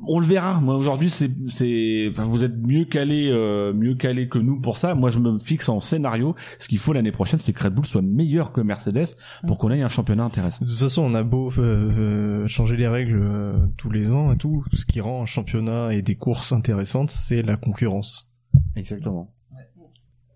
On 0.00 0.18
le 0.18 0.26
verra. 0.26 0.60
Moi 0.60 0.76
aujourd'hui, 0.76 1.10
c'est, 1.10 1.30
c'est, 1.48 2.08
enfin, 2.10 2.24
vous 2.24 2.44
êtes 2.44 2.56
mieux 2.56 2.84
calé, 2.84 3.28
euh, 3.30 3.72
mieux 3.72 3.94
calé 3.94 4.28
que 4.28 4.38
nous 4.38 4.60
pour 4.60 4.78
ça. 4.78 4.94
Moi, 4.94 5.10
je 5.10 5.18
me 5.18 5.38
fixe 5.38 5.68
en 5.68 5.80
scénario. 5.80 6.34
Ce 6.58 6.68
qu'il 6.68 6.78
faut 6.78 6.92
l'année 6.92 7.12
prochaine, 7.12 7.38
c'est 7.38 7.52
que 7.52 7.62
Red 7.62 7.74
Bull 7.74 7.84
soit 7.84 8.02
meilleur 8.02 8.52
que 8.52 8.60
Mercedes 8.60 9.14
pour 9.46 9.58
qu'on 9.58 9.70
ait 9.70 9.82
un 9.82 9.88
championnat 9.88 10.24
intéressant. 10.24 10.64
De 10.64 10.70
toute 10.70 10.78
façon, 10.78 11.02
on 11.02 11.14
a 11.14 11.22
beau 11.22 11.50
euh, 11.58 12.42
euh, 12.42 12.46
changer 12.48 12.76
les 12.76 12.88
règles 12.88 13.20
euh, 13.22 13.66
tous 13.76 13.90
les 13.90 14.12
ans 14.12 14.32
et 14.32 14.38
tout, 14.38 14.64
ce 14.72 14.86
qui 14.86 15.00
rend 15.00 15.22
un 15.22 15.26
championnat 15.26 15.92
et 15.92 16.02
des 16.02 16.16
courses 16.16 16.52
intéressantes, 16.52 17.10
c'est 17.10 17.42
la 17.42 17.56
concurrence. 17.56 18.30
Exactement. 18.76 19.32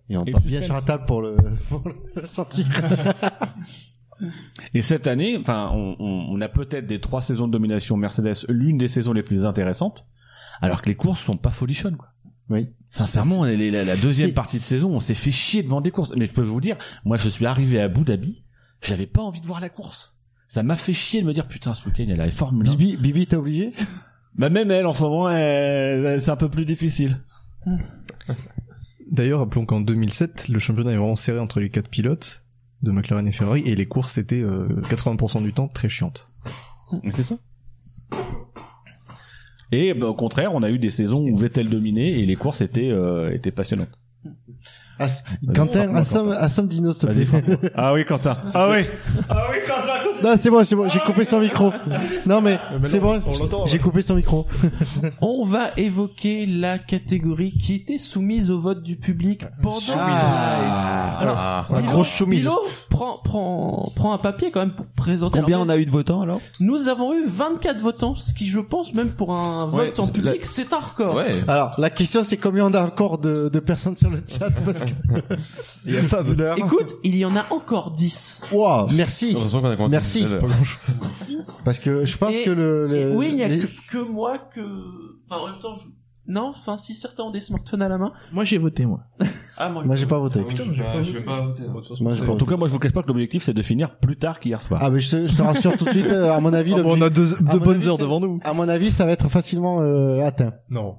Et 0.09 0.17
on 0.17 0.25
le 0.25 0.39
bien 0.41 0.63
sur 0.63 0.75
la 0.75 0.83
table 0.83 1.05
pour 1.07 1.21
le, 1.21 1.37
pour 1.69 1.83
le 2.15 2.25
sentir. 2.25 2.67
Et 4.75 4.83
cette 4.83 5.07
année, 5.07 5.37
enfin, 5.39 5.71
on, 5.75 5.97
on- 5.99 6.27
on 6.31 6.41
a 6.41 6.49
peut-être 6.49 6.87
des 6.87 7.01
trois 7.01 7.23
saisons 7.23 7.47
de 7.47 7.53
domination 7.53 7.97
Mercedes, 7.97 8.47
l'une 8.49 8.79
des 8.79 8.89
saisons 8.89 9.13
les 9.13 9.23
plus 9.23 9.47
intéressantes, 9.47 10.05
alors 10.63 10.81
que 10.83 10.89
les 10.89 10.95
courses 10.95 11.21
sont 11.21 11.37
pas 11.37 11.51
folichonnes, 11.51 11.97
quoi. 11.97 12.09
Oui. 12.49 12.69
Sincèrement, 12.91 13.45
la, 13.45 13.57
la 13.85 13.97
deuxième 13.97 14.33
partie 14.33 14.59
de 14.59 14.63
saison, 14.63 14.91
on 14.95 15.01
s'est 15.01 15.15
fait 15.15 15.33
chier 15.33 15.63
devant 15.65 15.81
des 15.81 15.91
courses. 15.91 16.13
Mais 16.17 16.27
je 16.27 16.33
peux 16.33 16.43
vous 16.43 16.61
dire, 16.61 16.77
moi, 17.05 17.17
je 17.17 17.29
suis 17.29 17.45
arrivé 17.45 17.81
à 17.81 17.85
Abu 17.85 18.03
Dhabi, 18.05 18.45
j'avais 18.83 19.07
pas 19.07 19.21
envie 19.23 19.41
de 19.41 19.47
voir 19.47 19.61
la 19.61 19.69
course. 19.69 20.15
Ça 20.47 20.63
m'a 20.63 20.77
fait 20.77 20.93
chier 20.93 21.23
de 21.23 21.27
me 21.27 21.35
dire, 21.35 21.49
putain, 21.49 21.75
ce 21.75 21.85
week-end, 21.87 22.05
il 22.05 22.11
y 22.11 22.13
a 22.13 22.17
la 22.17 22.31
Formule 22.31 22.69
1. 22.69 22.71
Bibi, 22.77 22.97
Bibi, 22.97 23.27
t'es 23.27 23.35
obligé 23.37 23.73
Bah, 24.37 24.49
même 24.49 24.71
elle, 24.71 24.87
en 24.87 24.93
ce 24.93 25.03
moment, 25.03 25.29
elle- 25.29 26.21
c'est 26.23 26.31
un 26.31 26.37
peu 26.37 26.49
plus 26.49 26.65
difficile. 26.65 27.19
D'ailleurs, 29.11 29.41
rappelons 29.41 29.67
qu'en 29.67 29.81
2007, 29.81 30.49
le 30.49 30.59
championnat 30.59 30.93
est 30.93 30.97
vraiment 30.97 31.17
serré 31.17 31.39
entre 31.39 31.61
les 31.61 31.71
quatre 31.71 31.89
pilotes 31.89 32.45
de 32.87 32.93
McLaren 32.93 33.27
et 33.27 33.33
Ferrari, 33.33 33.63
et 33.67 33.75
les 33.75 33.87
courses 33.87 34.19
étaient 34.19 34.41
euh, 34.41 34.69
80% 34.89 35.43
du 35.43 35.53
temps 35.53 35.69
très 35.69 35.89
chiantes. 35.89 36.29
C'est 37.11 37.23
ça. 37.23 37.37
Et 39.73 39.95
bah, 39.95 40.07
au 40.07 40.15
contraire, 40.15 40.55
on 40.55 40.63
a 40.63 40.71
eu 40.71 40.79
des 40.79 40.91
saisons 40.91 41.27
où 41.27 41.37
Vettel 41.37 41.69
dominait 41.69 42.13
et 42.21 42.27
les 42.27 42.37
courses 42.37 42.61
étaient, 42.61 42.91
euh, 42.91 43.35
étaient 43.35 43.51
passionnantes. 43.51 43.96
Ah, 44.99 45.07
Quentin, 45.55 45.95
assomme, 45.95 46.31
assomme 46.39 46.69
Dino, 46.69 46.93
s'il 46.93 47.03
te 47.03 47.07
Vas-y, 47.07 47.17
plaît. 47.17 47.25
frappe-moi. 47.27 47.57
Ah 47.75 47.93
oui, 47.93 48.05
Quentin. 48.07 48.39
Ah 48.55 48.69
oui. 48.71 48.87
Ah 49.29 49.47
oui, 49.51 49.57
Quentin. 49.67 49.83
Non, 50.31 50.35
c'est 50.39 50.49
bon, 50.51 50.65
c'est 50.65 50.75
bon, 50.77 50.89
j'ai 50.89 50.99
coupé 51.01 51.25
son 51.25 51.41
micro. 51.41 51.71
Non, 52.25 52.41
mais 52.41 52.59
mais 52.81 52.89
c'est 52.89 52.99
bon, 53.01 53.21
on 53.27 53.31
l'entend, 53.39 53.67
j'ai 53.67 53.75
ouais. 53.75 53.79
coupé 53.79 54.01
son 54.01 54.15
micro. 54.15 54.47
On 55.21 55.45
va 55.45 55.71
évoquer 55.77 56.47
la 56.47 56.79
catégorie 56.79 57.53
qui 57.59 57.75
était 57.75 57.99
soumise 57.99 58.51
au 58.51 58.59
vote 58.59 58.83
du 58.83 58.97
public 58.97 59.45
pendant 59.63 59.77
le 59.77 59.93
Ah. 59.99 60.59
live. 60.63 61.23
Alors, 61.23 61.37
Ah. 61.39 61.67
La 61.75 61.83
grosse 61.83 62.09
soumise. 62.09 62.49
Prends, 62.89 63.19
prends, 63.23 63.93
prends 63.95 64.15
un 64.15 64.19
papier 64.19 64.51
quand 64.51 64.61
même 64.61 64.75
pour 64.75 64.87
présenter. 64.89 65.39
Combien 65.41 65.57
Alors, 65.59 65.67
on 65.67 65.71
a 65.71 65.77
eu 65.77 65.85
de 65.85 65.91
votants 65.91 66.23
alors 66.23 66.41
Nous 66.61 66.89
avons 66.89 67.13
eu 67.13 67.27
24 67.27 67.81
votants, 67.83 68.15
ce 68.15 68.33
qui 68.33 68.47
je 68.47 68.61
pense 68.61 68.95
même 68.95 69.11
pour 69.11 69.35
un 69.35 69.69
Ouais, 69.71 69.87
vote 69.89 70.01
en 70.01 70.07
la- 70.07 70.11
public, 70.13 70.45
c'est 70.47 70.73
un 70.73 70.79
record. 70.79 71.21
Alors, 71.49 71.73
la 71.79 71.91
question, 71.91 72.25
c'est 72.25 72.39
combien 72.39 72.65
on 72.67 72.73
a 72.73 72.83
encore 72.83 73.19
de, 73.19 73.51
de 73.51 73.59
personnes 73.61 73.97
sur 73.97 74.09
le 74.09 74.19
chat 74.27 74.51
parce 74.65 74.81
que... 74.81 74.86
Il 75.85 75.95
y 75.95 75.97
a 75.97 76.03
Fab. 76.03 76.27
Écoute, 76.57 76.95
il 77.05 77.17
y 77.17 77.25
en 77.25 77.37
a 77.37 77.47
encore 77.53 77.91
10. 77.93 78.43
Wow, 78.53 78.89
merci. 78.93 79.33
Heureusement 79.37 79.61
qu'on 79.63 79.71
a 79.71 79.77
commencé 79.77 79.93
Merci. 79.93 80.21
tout 80.27 80.35
à 80.35 80.39
l'heure. 80.41 80.51
Parce 81.65 81.79
que 81.79 82.05
je 82.05 82.17
pense 82.17 82.35
Et- 82.35 82.45
que 82.45 82.51
le, 82.51 82.87
le- 82.89 82.97
et 82.97 83.07
oui, 83.07 83.29
il 83.33 83.39
y 83.39 83.43
a 83.43 83.49
les- 83.49 83.59
que, 83.59 83.67
que 83.91 83.99
moi 83.99 84.39
que. 84.55 84.61
Enfin, 85.31 85.43
en 85.43 85.47
même 85.51 85.59
temps, 85.61 85.75
je... 85.77 85.87
non. 86.27 86.49
Enfin, 86.49 86.77
si 86.77 86.95
certains 86.95 87.25
ont 87.25 87.31
des 87.31 87.41
smartphones 87.41 87.83
à 87.83 87.89
la 87.89 87.99
main. 87.99 88.13
Moi, 88.33 88.45
j'ai 88.45 88.59
voté, 88.59 88.87
moi. 88.87 89.01
Ah, 89.59 89.71
moi, 89.71 89.83
Moi, 89.85 89.97
j'ai 89.97 90.05
pas 90.05 90.19
voté. 90.19 90.43
Putain, 90.43 90.65
j'ai 90.71 90.83
pas- 90.83 91.03
je 91.03 91.13
vais 91.13 91.23
pas 91.25 91.41
voter. 91.41 91.63
Moi, 91.67 92.13
j'ai 92.15 92.27
pas 92.27 92.33
En 92.33 92.37
tout 92.37 92.45
cas, 92.45 92.57
moi, 92.59 92.69
je 92.69 92.73
vous 92.75 92.79
cache 92.79 92.93
pas 92.93 93.03
que 93.03 93.09
l'objectif, 93.09 93.43
c'est 93.43 93.55
de 93.55 93.63
finir 93.63 93.97
plus 93.97 94.17
tard 94.19 94.39
qu'hier 94.39 94.63
soir. 94.63 94.81
Ah, 94.85 94.91
mais 94.91 95.01
je 95.01 95.11
te, 95.17 95.27
je 95.29 95.35
te 95.35 95.41
rassure 95.41 95.79
tout 95.79 95.87
de 95.87 95.91
suite, 95.93 96.05
euh, 96.05 96.31
à 96.31 96.41
mon 96.41 96.53
avis, 96.53 96.75
Ah, 96.77 96.83
bon, 96.83 96.99
on 96.99 97.01
a 97.01 97.09
deux- 97.09 97.33
à 97.35 97.39
deux 97.39 97.59
mon 97.59 97.65
bonnes 97.65 97.77
avis, 97.77 97.89
heures 97.89 97.97
devant 97.97 98.21
nous. 98.21 98.39
À 98.45 98.53
mon 98.53 98.69
avis, 98.69 98.91
ça 98.91 99.07
va 99.07 99.13
être 99.13 99.31
facilement 99.31 99.81
euh, 99.81 100.21
atteint. 100.27 100.53
Non. 100.69 100.97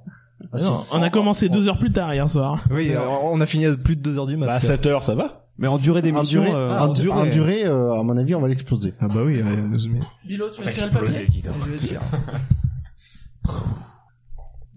Ah. 0.53 0.57
Non, 0.61 0.83
on 0.91 1.01
a 1.01 1.09
commencé 1.09 1.49
deux 1.49 1.67
heures 1.67 1.80
plus 1.80 1.91
tard 1.91 2.14
hier 2.14 2.30
soir. 2.30 2.64
Oui, 2.72 2.91
euh, 2.91 2.99
on 3.24 3.41
a 3.41 3.45
fini 3.45 3.66
à 3.66 3.75
plus 3.75 3.95
de 3.95 4.01
2 4.01 4.17
heures 4.19 4.27
du 4.27 4.38
matin. 4.38 4.53
Bah, 4.53 4.59
7 4.59 4.85
heures, 4.85 5.03
ça 5.03 5.16
va. 5.16 5.48
Mais 5.57 5.67
en 5.67 5.80
durée 5.80 5.99
En 5.99 6.03
d'émission, 6.03 6.43
durée, 6.43 6.56
euh, 6.56 6.77
en 6.80 6.83
en 6.90 6.93
du- 6.93 7.01
durée. 7.01 7.19
en 7.19 7.25
durée, 7.25 7.66
euh, 7.66 7.93
à 7.99 8.03
mon 8.03 8.16
avis, 8.16 8.35
on 8.35 8.41
va 8.41 8.48
l'exploser. 8.48 8.93
Ah 8.99 9.07
bah 9.07 9.22
oui, 9.25 9.40
euh, 9.41 9.43
nous- 9.43 9.99
Bilo, 10.25 10.49
tu 10.51 10.59
vas 10.61 10.66
T'as 10.66 10.72
tirer 10.72 10.85
le 10.88 10.91
papier. 10.91 11.09
Je 11.80 11.88
vais. 11.88 11.98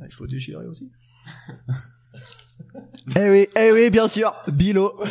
Ah, 0.03 0.05
Il 0.07 0.13
faut 0.15 0.27
déchirer 0.27 0.67
aussi. 0.67 0.91
Eh 3.17 3.29
oui, 3.31 3.49
eh 3.57 3.73
oui, 3.73 3.91
bien 3.91 4.09
sûr. 4.09 4.33
Bilo. 4.49 4.95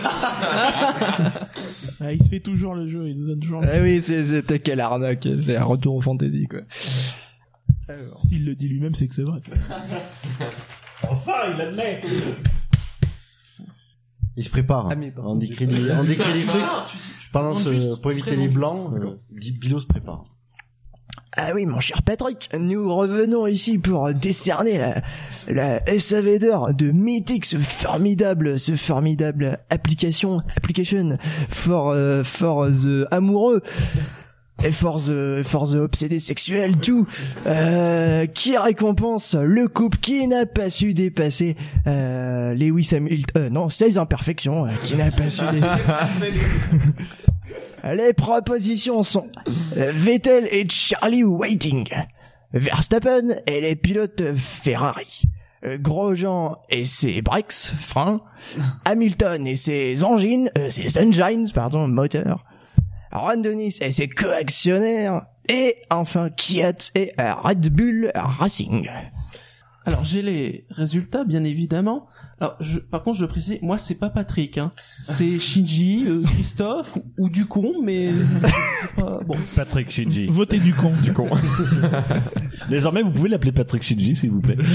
Ah, 2.01 2.13
il 2.13 2.23
se 2.23 2.29
fait 2.29 2.39
toujours 2.39 2.73
le 2.75 2.87
jeu, 2.87 3.07
il 3.09 3.19
nous 3.19 3.27
donne 3.27 3.39
toujours 3.39 3.61
le 3.61 3.67
Eh 3.73 3.81
oui, 3.81 4.01
c'est- 4.01 4.23
c'était 4.23 4.59
quelle 4.59 4.79
arnaque. 4.79 5.27
C'est 5.41 5.57
un 5.57 5.63
retour 5.65 5.95
au 5.95 6.01
fantasy, 6.01 6.47
quoi. 6.47 6.61
S'il 8.27 8.45
le 8.45 8.55
dit 8.55 8.67
lui-même, 8.67 8.93
c'est 8.95 9.07
que 9.07 9.15
c'est 9.15 9.23
vrai. 9.23 9.39
Enfin, 11.09 11.53
il 11.55 11.61
admet. 11.61 12.01
Il 14.35 14.43
se 14.43 14.49
prépare. 14.49 14.89
Ah, 14.91 14.95
mais 14.95 15.13
on 15.17 15.35
décrit 15.35 15.65
j'ai 15.69 15.77
les, 15.81 15.87
pas- 15.89 15.99
on 15.99 16.03
décrit 16.03 16.33
les 16.33 16.45
Non, 16.45 16.51
trucs. 16.85 16.99
Pendant 17.31 17.53
ce, 17.53 17.95
pour 17.95 18.11
éviter 18.11 18.35
les 18.35 18.47
blancs, 18.49 18.93
euh, 18.95 19.15
Bilo 19.29 19.79
se 19.79 19.85
prépare. 19.87 20.25
Ah 21.37 21.51
oui, 21.55 21.65
mon 21.65 21.79
cher 21.79 22.01
Patrick, 22.01 22.49
nous 22.57 22.93
revenons 22.93 23.47
ici 23.47 23.77
pour 23.79 24.13
décerner 24.13 24.77
la, 24.77 25.01
la 25.47 25.99
SAV 25.99 26.39
d'or 26.39 26.73
de 26.73 26.91
Mythic, 26.91 27.45
ce 27.45 27.57
formidable, 27.57 28.59
ce 28.59 28.75
formidable 28.75 29.59
application, 29.69 30.41
application 30.57 31.17
for, 31.49 31.91
euh, 31.91 32.23
for 32.23 32.69
the 32.69 33.05
amoureux. 33.11 33.61
Et 34.61 34.71
for 34.71 34.99
the, 34.99 35.41
for 35.43 35.69
the 35.71 35.75
obsédé 35.75 36.19
sexuel, 36.19 36.77
tout, 36.77 37.07
euh, 37.47 38.25
qui 38.25 38.57
récompense 38.57 39.35
le 39.35 39.67
couple 39.69 39.97
qui 39.99 40.27
n'a 40.27 40.45
pas 40.45 40.69
su 40.69 40.93
dépasser, 40.93 41.55
euh, 41.87 42.53
Lewis 42.53 42.89
Hamilton, 42.93 43.41
euh, 43.41 43.49
non, 43.49 43.69
ses 43.69 43.97
imperfections, 43.97 44.65
euh, 44.65 44.71
qui 44.83 44.97
n'a 44.97 45.11
pas 45.11 45.29
su 45.29 45.43
dépasser. 45.51 46.33
Les 47.95 48.11
propositions 48.13 49.03
sont 49.03 49.27
euh, 49.77 49.91
Vettel 49.93 50.47
et 50.51 50.67
Charlie 50.69 51.23
Waiting, 51.23 51.87
Verstappen 52.53 53.35
et 53.47 53.61
les 53.61 53.77
pilotes 53.77 54.33
Ferrari, 54.35 55.23
euh, 55.65 55.77
Grosjean 55.77 56.57
et 56.69 56.83
ses 56.83 57.21
brakes, 57.21 57.53
freins, 57.53 58.19
Hamilton 58.83 59.47
et 59.47 59.55
ses 59.55 60.03
engines, 60.03 60.51
euh, 60.57 60.69
ses 60.69 60.97
engines, 61.01 61.49
pardon, 61.53 61.87
moteurs, 61.87 62.43
Ron 63.11 63.37
Dennis 63.37 63.77
et 63.81 63.91
ses 63.91 64.07
coactionnaires, 64.07 65.25
et 65.47 65.77
enfin 65.89 66.29
Kiat 66.29 66.91
et 66.95 67.13
Red 67.17 67.69
Bull 67.69 68.11
Racing. 68.13 68.89
Alors 69.89 70.03
j'ai 70.03 70.21
les 70.21 70.65
résultats 70.69 71.23
bien 71.23 71.43
évidemment. 71.43 72.05
Alors 72.39 72.55
je, 72.59 72.77
par 72.77 73.01
contre 73.01 73.17
je 73.17 73.25
précise, 73.25 73.57
moi 73.63 73.79
c'est 73.79 73.95
pas 73.95 74.11
Patrick, 74.11 74.59
hein. 74.59 74.71
c'est 75.01 75.39
Shinji, 75.39 76.05
euh, 76.05 76.21
Christophe 76.23 76.95
ou, 76.95 77.03
ou 77.17 77.29
Ducon, 77.29 77.73
mais 77.81 78.11
bon. 78.97 79.35
Patrick 79.55 79.89
Shinji. 79.89 80.27
Votez 80.27 80.59
du 80.59 80.75
con. 80.75 80.93
Du 81.01 81.11
con. 81.11 81.27
Désormais, 82.69 83.01
vous 83.01 83.11
pouvez 83.11 83.29
l'appeler 83.29 83.51
Patrick 83.51 83.81
Shinji, 83.81 84.15
s'il 84.15 84.29
vous 84.29 84.41
plaît. 84.41 84.57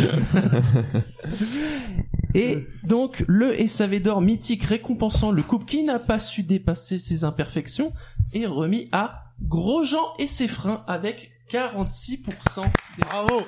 Et 2.34 2.66
donc 2.82 3.22
le 3.28 3.54
SAV 3.68 4.00
d'or 4.00 4.20
mythique 4.20 4.64
récompensant 4.64 5.30
le 5.30 5.44
couple 5.44 5.66
qui 5.66 5.84
n'a 5.84 6.00
pas 6.00 6.18
su 6.18 6.42
dépasser 6.42 6.98
ses 6.98 7.22
imperfections 7.22 7.92
est 8.32 8.46
remis 8.46 8.88
à 8.90 9.26
Grosjean 9.42 10.02
et 10.18 10.26
ses 10.26 10.48
freins 10.48 10.82
avec 10.88 11.30
46% 11.52 12.62
des... 12.62 13.04
Bravo 13.04 13.42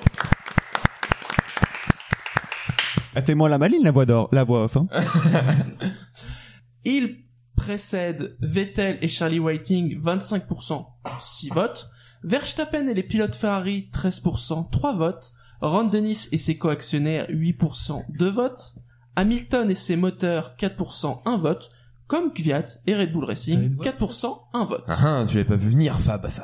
Elle 3.17 3.25
fait 3.25 3.33
moins 3.33 3.49
la 3.49 3.57
maline 3.57 3.83
la 3.83 3.89
voix 3.89 4.05
d'or, 4.05 4.29
la 4.31 4.43
voix 4.43 4.65
off. 4.65 4.77
Hein. 4.77 4.87
Il 6.85 7.23
précède 7.55 8.37
Vettel 8.41 8.99
et 9.01 9.07
Charlie 9.07 9.39
Whiting 9.39 9.99
25%, 9.99 10.85
6 11.19 11.49
votes. 11.49 11.89
Verstappen 12.23 12.87
et 12.87 12.93
les 12.93 13.01
pilotes 13.01 13.35
Ferrari 13.35 13.89
13%, 13.91 14.69
3 14.69 14.95
votes. 14.95 15.33
Ron 15.61 15.85
Dennis 15.85 16.27
et 16.31 16.37
ses 16.37 16.59
coactionnaires 16.59 17.25
8%, 17.31 18.03
2 18.07 18.29
votes. 18.29 18.75
Hamilton 19.15 19.67
et 19.71 19.75
ses 19.75 19.95
moteurs 19.95 20.53
4%, 20.59 21.23
1 21.25 21.37
vote. 21.39 21.69
Comme 22.05 22.31
Kvyat 22.31 22.65
et 22.85 22.95
Red 22.95 23.13
Bull 23.13 23.25
Racing 23.25 23.77
4%, 23.77 24.41
1 24.53 24.65
vote. 24.65 24.85
Ah, 24.89 25.25
tu 25.27 25.37
l'avais 25.37 25.49
pas 25.49 25.55
vu 25.55 25.71
venir, 25.71 25.99
Fab, 25.99 26.29
ça. 26.29 26.43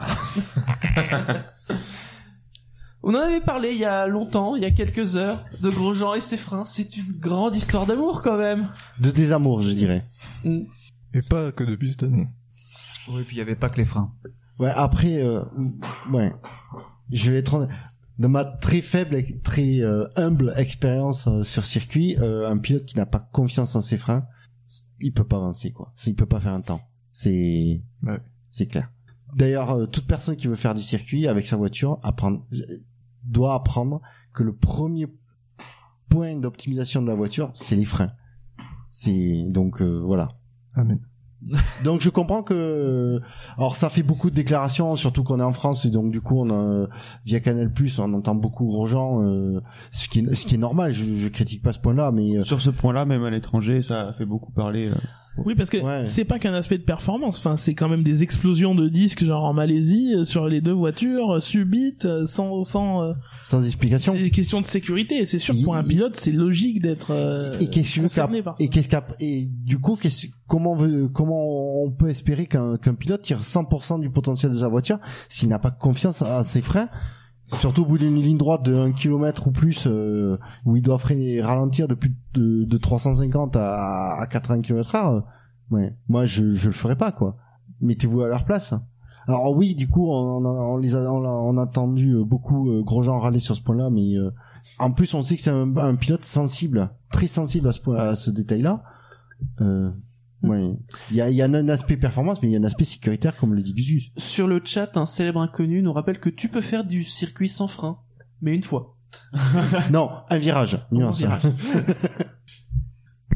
On 3.05 3.13
en 3.15 3.19
avait 3.19 3.41
parlé 3.41 3.73
il 3.73 3.79
y 3.79 3.85
a 3.85 4.07
longtemps, 4.07 4.55
il 4.55 4.63
y 4.63 4.65
a 4.65 4.71
quelques 4.71 5.17
heures, 5.17 5.43
de 5.61 5.69
Grosjean 5.69 6.13
et 6.15 6.21
ses 6.21 6.37
freins. 6.37 6.63
C'est 6.63 6.95
une 6.95 7.11
grande 7.11 7.53
histoire 7.53 7.85
d'amour 7.85 8.21
quand 8.21 8.37
même. 8.37 8.69
De 8.99 9.11
désamour, 9.11 9.61
je 9.61 9.71
dirais. 9.71 10.05
Et 10.45 11.21
pas 11.21 11.51
que 11.51 11.65
depuis 11.65 11.91
cette 11.91 12.03
année. 12.03 12.29
Oui, 13.09 13.23
puis 13.23 13.35
il 13.35 13.39
y 13.39 13.41
avait 13.41 13.57
pas 13.57 13.69
que 13.69 13.77
les 13.77 13.85
freins. 13.85 14.13
Ouais, 14.57 14.71
après, 14.73 15.21
euh, 15.21 15.43
ouais. 16.13 16.33
Je 17.11 17.31
vais 17.31 17.39
être 17.39 17.55
honnête. 17.55 17.69
Dans 18.19 18.29
ma 18.29 18.45
très 18.45 18.79
faible 18.79 19.15
et 19.15 19.39
très 19.39 19.79
euh, 19.81 20.07
humble 20.15 20.53
expérience 20.55 21.27
euh, 21.27 21.43
sur 21.43 21.65
circuit, 21.65 22.15
euh, 22.19 22.49
un 22.49 22.57
pilote 22.57 22.85
qui 22.85 22.95
n'a 22.95 23.05
pas 23.05 23.19
confiance 23.19 23.75
en 23.75 23.81
ses 23.81 23.97
freins, 23.97 24.25
il 25.01 25.11
peut 25.11 25.25
pas 25.25 25.37
avancer 25.37 25.71
quoi. 25.71 25.91
Il 26.05 26.15
peut 26.15 26.25
pas 26.25 26.39
faire 26.39 26.53
un 26.53 26.61
temps. 26.61 26.81
C'est 27.11 27.81
c'est 28.51 28.67
clair. 28.67 28.89
D'ailleurs, 29.35 29.71
euh, 29.71 29.85
toute 29.87 30.05
personne 30.05 30.35
qui 30.35 30.47
veut 30.47 30.55
faire 30.55 30.75
du 30.75 30.83
circuit 30.83 31.27
avec 31.27 31.47
sa 31.47 31.57
voiture 31.57 31.99
apprendre, 32.03 32.45
doit 33.33 33.53
apprendre 33.53 34.01
que 34.33 34.43
le 34.43 34.53
premier 34.53 35.07
point 36.09 36.35
d'optimisation 36.35 37.01
de 37.01 37.07
la 37.07 37.15
voiture, 37.15 37.49
c'est 37.53 37.75
les 37.75 37.85
freins. 37.85 38.11
C'est 38.89 39.47
donc 39.49 39.81
euh, 39.81 39.99
voilà. 39.99 40.29
Amen. 40.75 40.99
Donc 41.83 41.99
je 41.99 42.09
comprends 42.09 42.41
que 42.41 43.19
alors 43.57 43.75
ça 43.75 43.89
fait 43.89 44.01
beaucoup 44.01 44.29
de 44.29 44.35
déclarations 44.35 44.95
surtout 44.95 45.23
qu'on 45.23 45.41
est 45.41 45.43
en 45.43 45.51
France 45.51 45.83
et 45.83 45.89
donc 45.89 46.09
du 46.09 46.21
coup 46.21 46.39
on 46.39 46.49
a 46.49 46.87
via 47.25 47.41
Canal 47.41 47.69
Plus 47.69 47.99
on 47.99 48.13
entend 48.13 48.33
beaucoup 48.33 48.65
Grosjean 48.67 49.21
euh, 49.21 49.61
ce 49.91 50.07
qui 50.07 50.19
est 50.19 50.35
ce 50.35 50.45
qui 50.45 50.55
est 50.55 50.57
normal 50.57 50.93
je, 50.93 51.03
je 51.03 51.27
critique 51.27 51.61
pas 51.61 51.73
ce 51.73 51.79
point-là 51.79 52.13
mais 52.13 52.37
euh, 52.37 52.43
Sur 52.43 52.61
ce 52.61 52.69
point-là, 52.69 53.03
même 53.03 53.25
à 53.25 53.29
l'étranger, 53.29 53.83
ça 53.83 54.07
a 54.07 54.13
fait 54.13 54.25
beaucoup 54.25 54.53
parler. 54.53 54.89
Oui, 55.37 55.55
parce 55.55 55.69
que 55.69 55.77
c'est 56.05 56.25
pas 56.25 56.39
qu'un 56.39 56.53
aspect 56.53 56.77
de 56.77 56.83
performance. 56.83 57.39
Enfin, 57.39 57.57
c'est 57.57 57.73
quand 57.73 57.89
même 57.89 58.03
des 58.03 58.23
explosions 58.23 58.75
de 58.75 58.87
disques, 58.87 59.23
genre 59.23 59.45
en 59.45 59.53
Malaisie, 59.53 60.13
euh, 60.15 60.23
sur 60.23 60.47
les 60.47 60.61
deux 60.61 60.71
voitures, 60.71 61.35
euh, 61.35 61.39
subites, 61.39 62.05
euh, 62.05 62.25
sans, 62.27 62.61
sans, 62.61 63.13
sans 63.43 63.65
explication. 63.65 64.13
C'est 64.13 64.19
des 64.21 64.31
questions 64.31 64.61
de 64.61 64.65
sécurité. 64.65 65.25
C'est 65.25 65.39
sûr 65.39 65.55
que 65.55 65.63
pour 65.63 65.75
un 65.75 65.83
pilote, 65.83 66.15
c'est 66.15 66.31
logique 66.31 66.81
d'être 66.81 67.11
euh, 67.11 67.57
et 67.59 67.67
qu'est-ce 67.67 67.95
que 67.95 68.01
concerné 68.01 68.41
par 68.41 68.57
ça. 68.57 68.63
et 68.63 68.67
qu'est-ce 68.67 68.89
et 69.19 69.47
du 69.49 69.79
coup 69.79 69.95
qu'est-ce 69.95 70.27
comment 70.47 70.75
veut 70.75 71.07
comment 71.07 71.83
on 71.83 71.91
peut 71.91 72.09
espérer 72.09 72.45
qu'un 72.45 72.77
qu'un 72.77 72.93
pilote 72.93 73.21
tire 73.21 73.41
100% 73.41 73.99
du 73.99 74.09
potentiel 74.09 74.51
de 74.51 74.57
sa 74.57 74.67
voiture 74.67 74.99
s'il 75.29 75.49
n'a 75.49 75.59
pas 75.59 75.71
confiance 75.71 76.21
à 76.21 76.43
ses 76.43 76.61
freins 76.61 76.89
surtout 77.55 77.83
au 77.83 77.85
bout 77.85 77.97
d'une 77.97 78.19
ligne 78.19 78.37
droite 78.37 78.63
de 78.63 78.75
1 78.75 78.91
km 78.91 79.47
ou 79.47 79.51
plus 79.51 79.85
euh, 79.87 80.37
où 80.65 80.75
il 80.75 80.81
doit 80.81 80.97
ralentir 81.41 81.87
de 81.87 81.93
plus 81.93 82.15
de, 82.33 82.63
de 82.63 82.77
350 82.77 83.55
à, 83.55 84.13
à 84.19 84.27
80 84.27 84.61
km 84.61 84.95
heure 84.95 85.23
ouais. 85.71 85.95
Moi 86.07 86.25
je 86.25 86.53
je 86.53 86.67
le 86.67 86.73
ferais 86.73 86.95
pas 86.95 87.11
quoi. 87.11 87.37
Mettez-vous 87.81 88.21
à 88.21 88.27
leur 88.27 88.45
place. 88.45 88.73
Alors 89.27 89.55
oui 89.55 89.75
du 89.75 89.87
coup 89.87 90.11
on, 90.11 90.77
les 90.77 90.95
a 90.95 90.99
on 91.11 91.25
on 91.25 91.57
entendu 91.57 92.11
euh, 92.13 92.23
beaucoup 92.23 92.69
euh, 92.69 92.83
Grosjean 92.83 93.19
râler 93.19 93.39
sur 93.39 93.55
ce 93.55 93.61
point-là 93.61 93.89
mais 93.89 94.15
euh, 94.17 94.31
en 94.79 94.91
plus 94.91 95.13
on 95.13 95.23
sait 95.23 95.35
que 95.35 95.41
c'est 95.41 95.49
un, 95.51 95.77
un 95.77 95.95
pilote 95.95 96.25
sensible 96.25 96.89
très 97.11 97.27
sensible 97.27 97.67
à 97.67 97.71
ce 97.71 97.79
point 97.79 97.97
à 97.97 98.15
ce 98.15 98.31
détail-là. 98.31 98.83
Euh, 99.61 99.91
ouais 100.43 100.75
il 101.09 101.17
y 101.17 101.21
a 101.21 101.29
il 101.29 101.35
y 101.35 101.41
a 101.41 101.45
un 101.45 101.69
aspect 101.69 101.97
performance 101.97 102.41
mais 102.41 102.49
il 102.49 102.51
y 102.51 102.55
a 102.55 102.59
un 102.59 102.63
aspect 102.63 102.83
sécuritaire 102.83 103.35
comme 103.37 103.53
le 103.53 103.61
dit 103.61 103.73
Guzus 103.73 104.11
Sur 104.17 104.47
le 104.47 104.61
chat, 104.63 104.95
un 104.97 105.05
célèbre 105.05 105.41
inconnu 105.41 105.81
nous 105.81 105.93
rappelle 105.93 106.19
que 106.19 106.29
tu 106.29 106.49
peux 106.49 106.61
faire 106.61 106.83
du 106.83 107.03
circuit 107.03 107.49
sans 107.49 107.67
frein, 107.67 107.99
mais 108.41 108.53
une 108.53 108.63
fois. 108.63 108.97
non 109.91 110.09
un 110.29 110.37
virage 110.37 110.79
nuance. 110.91 111.19
virage. 111.19 111.43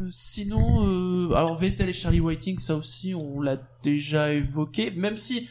Euh, 0.00 0.08
Sinon, 0.10 0.86
euh, 0.86 1.34
alors 1.34 1.56
Vettel 1.56 1.88
et 1.88 1.92
Charlie 1.92 2.20
Whiting, 2.20 2.58
ça 2.58 2.76
aussi, 2.76 3.14
on 3.14 3.40
l'a 3.40 3.60
déjà 3.82 4.32
évoqué, 4.32 4.92
même 4.92 5.16
si 5.16 5.48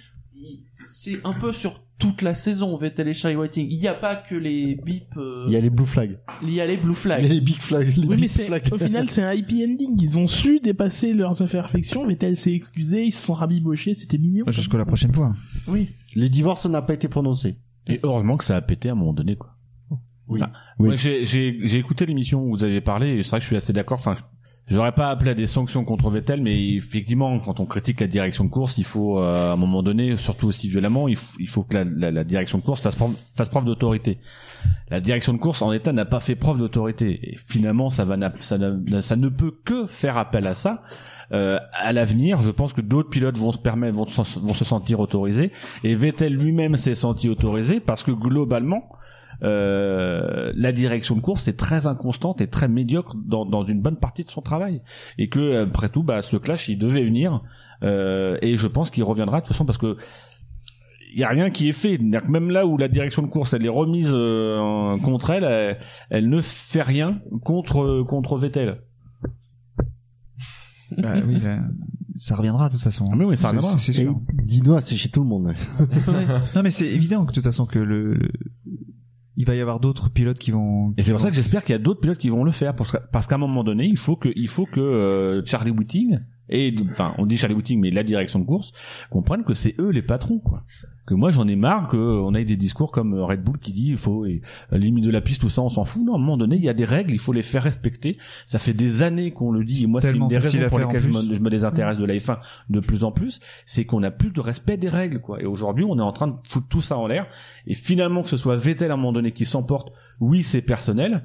c'est 0.86 1.20
un 1.26 1.34
peu 1.34 1.52
sur 1.52 1.82
toute 2.00 2.22
la 2.22 2.34
saison, 2.34 2.76
Vettel 2.78 3.08
et 3.08 3.14
Charlie 3.14 3.36
Whiting. 3.38 3.68
Il 3.70 3.80
n'y 3.80 3.88
a 3.88 3.94
pas 3.94 4.16
que 4.16 4.36
les 4.36 4.76
bips. 4.76 5.18
euh, 5.18 5.46
il 5.48 5.54
y 5.54 5.58
a 5.58 5.62
les 5.62 5.70
blue 5.70 5.86
flags 5.86 6.20
il 6.44 6.52
y 6.54 6.62
a 6.62 6.68
les 6.68 6.78
blue 6.78 6.94
flags. 6.94 7.24
il 7.24 7.28
y 7.28 7.32
a 7.32 7.34
les 7.34 7.42
big 7.42 7.58
flags 7.60 7.88
les 7.96 8.04
Oui, 8.06 8.16
big 8.16 8.20
mais 8.22 8.28
c'est, 8.28 8.44
flags. 8.46 8.68
au 8.72 8.78
final, 8.78 9.10
c'est 9.10 9.24
un 9.24 9.30
happy 9.30 9.64
ending. 9.66 10.00
Ils 10.00 10.18
ont 10.20 10.28
su 10.28 10.60
dépasser 10.60 11.14
leurs 11.14 11.42
imperfections. 11.42 12.06
Vettel 12.06 12.38
s'est 12.38 12.54
excusé, 12.54 13.06
ils 13.06 13.12
se 13.12 13.26
sont 13.26 13.34
rabibochés, 13.34 13.94
c'était 13.94 14.18
mignon. 14.18 14.46
Jusqu'à 14.50 14.78
la 14.78 14.86
prochaine 14.86 15.14
fois. 15.14 15.34
Oui. 15.68 15.90
les 16.16 16.30
divorces 16.30 16.66
n'a 16.68 16.82
pas 16.82 16.94
été 16.94 17.08
prononcé 17.08 17.58
Et 17.88 18.00
heureusement 18.04 18.38
que 18.38 18.44
ça 18.44 18.56
a 18.56 18.62
pété 18.62 18.90
à 18.90 18.92
un 18.92 18.96
moment 18.96 19.14
donné, 19.14 19.36
quoi. 19.36 19.54
Oui. 20.28 20.42
Enfin, 20.42 20.52
moi, 20.78 20.96
j'ai, 20.96 21.78
écouté 21.78 22.06
l'émission 22.06 22.44
où 22.44 22.50
vous 22.50 22.64
avez 22.64 22.82
parlé 22.82 23.18
et 23.18 23.24
c'est 23.24 23.30
vrai 23.30 23.40
que 23.40 23.44
je 23.44 23.48
suis 23.48 23.56
assez 23.56 23.74
d'accord. 23.74 24.00
Enfin, 24.00 24.16
j'aurais 24.68 24.92
pas 24.92 25.10
appelé 25.10 25.32
à 25.32 25.34
des 25.34 25.46
sanctions 25.46 25.86
contre 25.86 26.10
Vettel, 26.10 26.42
mais 26.42 26.76
effectivement, 26.76 27.40
quand 27.40 27.60
on 27.60 27.66
critique 27.66 28.00
la 28.02 28.08
direction 28.08 28.44
de 28.44 28.50
course, 28.50 28.78
il 28.78 28.84
faut, 28.84 29.20
euh, 29.20 29.52
à 29.52 29.54
un 29.54 29.56
moment 29.56 29.84
donné, 29.84 30.16
surtout 30.18 30.48
aussi 30.48 30.68
violemment, 30.68 31.08
il 31.08 31.18
faut, 31.48 31.64
que 31.64 31.78
la, 31.78 32.24
direction 32.24 32.58
de 32.58 32.64
course 32.64 32.82
fasse 32.82 32.96
preuve, 33.50 33.66
d'autorité. 33.66 34.20
La 34.90 35.00
direction 35.00 35.34
de 35.34 35.38
course 35.38 35.62
en 35.62 35.72
état 35.72 35.94
n'a 35.94 36.06
pas 36.06 36.20
fait 36.20 36.36
preuve 36.36 36.58
d'autorité. 36.58 37.20
Et 37.24 37.38
finalement, 37.48 37.90
ça 37.90 38.06
ne 38.06 39.30
peut 39.30 39.54
que 39.64 39.86
faire 39.86 40.18
appel 40.18 40.48
à 40.48 40.54
ça. 40.54 40.84
Euh, 41.34 41.60
à 41.74 41.92
l'avenir, 41.92 42.42
je 42.42 42.52
pense 42.52 42.74
que 42.74 42.82
d'autres 42.82 43.10
pilotes 43.10 43.38
vont 43.38 43.52
se 43.52 43.58
permettre, 43.58 43.96
vont 43.96 44.06
se 44.06 44.66
sentir 44.66 45.00
autorisés. 45.00 45.52
Et 45.84 45.96
Vettel 45.96 46.34
lui-même 46.34 46.78
s'est 46.78 46.96
senti 46.96 47.30
autorisé 47.30 47.80
parce 47.80 48.04
que 48.04 48.12
globalement, 48.12 48.90
euh, 49.44 50.52
la 50.56 50.72
direction 50.72 51.16
de 51.16 51.22
course 51.22 51.48
est 51.48 51.58
très 51.58 51.86
inconstante 51.88 52.42
et 52.42 52.48
très 52.48 52.68
médiocre 52.68 53.16
dans, 53.16 53.46
dans 53.46 53.64
une 53.66 53.82
bonne 53.82 53.98
partie 53.98 54.24
de 54.24 54.30
son 54.30 54.42
travail 54.42 54.82
et 55.18 55.30
que 55.30 55.64
après 55.64 55.90
tout 55.90 56.04
bah 56.04 56.22
ce 56.22 56.38
clash 56.38 56.70
il 56.70 56.78
devait 56.78 57.04
venir 57.04 57.42
euh, 57.84 58.38
et 58.42 58.56
je 58.58 58.68
pense 58.68 58.90
qu'il 58.90 59.04
reviendra 59.04 59.42
de 59.42 59.46
toute 59.46 59.54
façon 59.54 59.66
parce 59.66 59.78
que 59.78 59.98
il 61.14 61.20
y 61.20 61.24
a 61.24 61.30
rien 61.30 61.50
qui 61.52 61.70
est 61.70 61.74
fait 61.74 61.98
que 61.98 62.32
même 62.32 62.50
là 62.52 62.66
où 62.68 62.78
la 62.78 62.88
direction 62.88 63.22
de 63.22 63.28
course 63.28 63.54
elle 63.54 63.66
est 63.66 63.70
remise 63.70 64.12
euh, 64.14 64.58
en- 64.60 65.00
contre 65.00 65.30
elle, 65.30 65.44
elle 65.44 65.78
elle 66.10 66.30
ne 66.30 66.42
fait 66.42 66.82
rien 66.82 67.22
contre 67.44 68.02
contre 68.04 68.38
Vettel 68.38 68.82
Bah 70.98 71.14
oui, 71.28 71.40
là, 71.42 71.60
ça 72.16 72.36
reviendra 72.36 72.70
de 72.70 72.74
toute 72.76 72.84
façon. 72.84 73.10
Ah, 73.12 73.16
mais 73.16 73.26
oui, 73.26 73.36
ça 73.38 73.50
C'est- 73.50 73.56
reviendra. 73.58 73.78
C'est 73.78 73.94
c'est 73.94 74.04
sûr. 74.04 74.16
dis-nous 74.44 74.80
c'est 74.80 74.96
chez 74.96 75.10
tout 75.10 75.22
le 75.22 75.28
monde 75.28 75.54
non 76.56 76.64
mais 76.64 76.72
c'est 76.72 76.88
évident 76.88 77.24
que 77.26 77.30
de 77.32 77.36
toute 77.36 77.44
façon 77.44 77.66
que 77.66 77.80
le, 77.80 78.14
le- 78.16 78.32
il 79.38 79.46
va 79.46 79.56
y 79.56 79.62
avoir 79.62 79.80
d'autres 79.80 80.10
pilotes 80.10 80.40
qui 80.40 80.52
vont. 80.52 80.94
Et 80.98 81.04
c'est 81.04 81.12
pour 81.12 81.22
ça 81.22 81.30
que 81.30 81.36
j'espère 81.36 81.64
qu'il 81.64 81.74
y 81.74 81.76
a 81.76 81.80
d'autres 81.80 82.02
pilotes 82.02 82.18
qui 82.18 82.30
vont 82.30 82.44
le 82.44 82.52
faire 82.52 82.76
parce 82.76 83.28
qu'à 83.28 83.36
un 83.36 83.40
moment 83.40 83.64
donné, 83.64 83.86
il 83.86 83.98
faut 83.98 84.16
que 84.16 84.30
il 84.36 84.48
faut 84.48 84.66
que 84.66 84.82
euh, 84.82 85.46
Charlie 85.46 85.72
Whiting 85.72 86.20
et 86.50 86.76
enfin 86.90 87.14
on 87.18 87.26
dit 87.26 87.38
Charlie 87.38 87.56
Whiting 87.56 87.80
mais 87.80 87.92
la 87.92 88.04
direction 88.04 88.40
de 88.40 88.46
course 88.46 88.72
comprennent 89.10 89.44
que 89.44 89.54
c'est 89.54 89.76
eux 89.80 89.92
les 89.92 90.02
patrons 90.02 90.40
quoi. 90.40 90.64
Que 91.08 91.14
moi 91.14 91.32
j'en 91.32 91.48
ai 91.48 91.56
marre 91.56 91.88
que 91.88 91.96
euh, 91.96 92.22
on 92.22 92.36
ait 92.36 92.44
des 92.44 92.58
discours 92.58 92.92
comme 92.92 93.14
euh, 93.14 93.24
Red 93.24 93.42
Bull 93.42 93.58
qui 93.60 93.72
dit 93.72 93.88
il 93.92 93.98
faut 93.98 94.26
et, 94.26 94.42
limite 94.72 95.06
de 95.06 95.10
la 95.10 95.22
piste 95.22 95.40
tout 95.40 95.50
ça 95.50 95.62
on 95.62 95.70
s'en 95.70 95.86
fout. 95.86 96.04
Non, 96.04 96.14
à 96.14 96.16
un 96.18 96.20
moment 96.20 96.38
donné, 96.38 96.58
il 96.58 96.64
y 96.64 96.70
a 96.70 96.74
des 96.74 96.84
règles, 96.86 97.14
il 97.14 97.20
faut 97.20 97.32
les 97.32 97.42
faire 97.42 97.64
respecter. 97.64 98.18
Ça 98.46 98.60
fait 98.60 98.74
des 98.74 99.04
années 99.04 99.32
qu'on 99.32 99.52
le 99.52 99.64
dit 99.64 99.86
et 99.86 99.88
moi 99.88 100.02
c'est 100.02 100.12
une 100.12 100.28
des 100.28 100.38
raisons 100.38 100.70
pour 100.70 100.80
lesquelles 100.80 101.04
je 101.04 101.10
me, 101.10 101.34
je 101.34 101.40
me 101.40 101.50
désintéresse 101.50 101.98
de 101.98 102.06
la 102.06 102.16
F1 102.16 102.40
de 102.70 102.80
plus 102.82 103.06
en 103.06 103.14
plus, 103.14 103.40
c'est 103.66 103.86
qu'on 103.86 104.02
n'a 104.02 104.12
plus 104.12 104.32
de 104.32 104.42
respect 104.42 104.76
des 104.76 104.90
règles 104.90 105.22
quoi. 105.22 105.42
Et 105.42 105.46
aujourd'hui, 105.46 105.86
on 105.88 105.98
est 105.98 106.02
en 106.02 106.12
train 106.12 106.28
de 106.28 106.36
foutre 106.44 106.68
tout 106.68 106.82
ça 106.82 106.98
en 106.98 107.08
l'air 107.08 107.28
et 107.66 107.74
finalement 107.74 108.22
que 108.22 108.30
ce 108.30 108.38
soit 108.38 108.58
Vettel 108.58 108.92
à 108.92 108.96
un 108.96 108.98
moment 108.98 109.14
donné 109.14 109.32
qui 109.32 109.46
s'emporte, 109.46 109.94
oui, 110.20 110.44
c'est 110.44 110.62
personnel, 110.62 111.24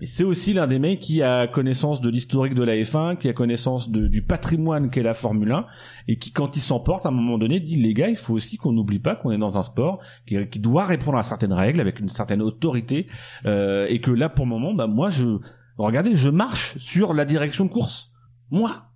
mais 0.00 0.06
c'est 0.06 0.24
aussi 0.24 0.52
l'un 0.52 0.66
des 0.66 0.78
mecs 0.78 1.00
qui 1.00 1.22
a 1.22 1.46
connaissance 1.46 2.00
de 2.00 2.10
l'historique 2.10 2.54
de 2.54 2.64
la 2.64 2.74
F1, 2.74 3.16
qui 3.16 3.28
a 3.28 3.32
connaissance 3.32 3.90
de- 3.90 4.08
du 4.08 4.22
patrimoine 4.22 4.90
qu'est 4.90 5.02
la 5.02 5.14
Formule 5.14 5.52
1, 5.52 5.66
et 6.08 6.18
qui, 6.18 6.32
quand 6.32 6.56
il 6.56 6.60
s'emporte, 6.60 7.06
à 7.06 7.10
un 7.10 7.12
moment 7.12 7.38
donné, 7.38 7.60
dit 7.60 7.76
les 7.76 7.94
gars, 7.94 8.08
il 8.08 8.16
faut 8.16 8.34
aussi 8.34 8.56
qu'on 8.56 8.72
n'oublie 8.72 8.98
pas 8.98 9.14
qu'on 9.14 9.30
est 9.30 9.38
dans 9.38 9.56
un 9.58 9.62
sport 9.62 10.00
qui, 10.26 10.36
qui 10.48 10.58
doit 10.58 10.84
répondre 10.84 11.16
à 11.18 11.22
certaines 11.22 11.52
règles, 11.52 11.80
avec 11.80 12.00
une 12.00 12.08
certaine 12.08 12.42
autorité, 12.42 13.06
euh, 13.46 13.86
et 13.88 14.00
que 14.00 14.10
là, 14.10 14.28
pour 14.28 14.44
le 14.46 14.50
moment, 14.50 14.74
bah 14.74 14.86
moi, 14.88 15.10
je 15.10 15.38
regardez, 15.78 16.14
je 16.14 16.28
marche 16.28 16.76
sur 16.78 17.14
la 17.14 17.24
direction 17.24 17.64
de 17.64 17.70
course, 17.70 18.10
moi. 18.50 18.86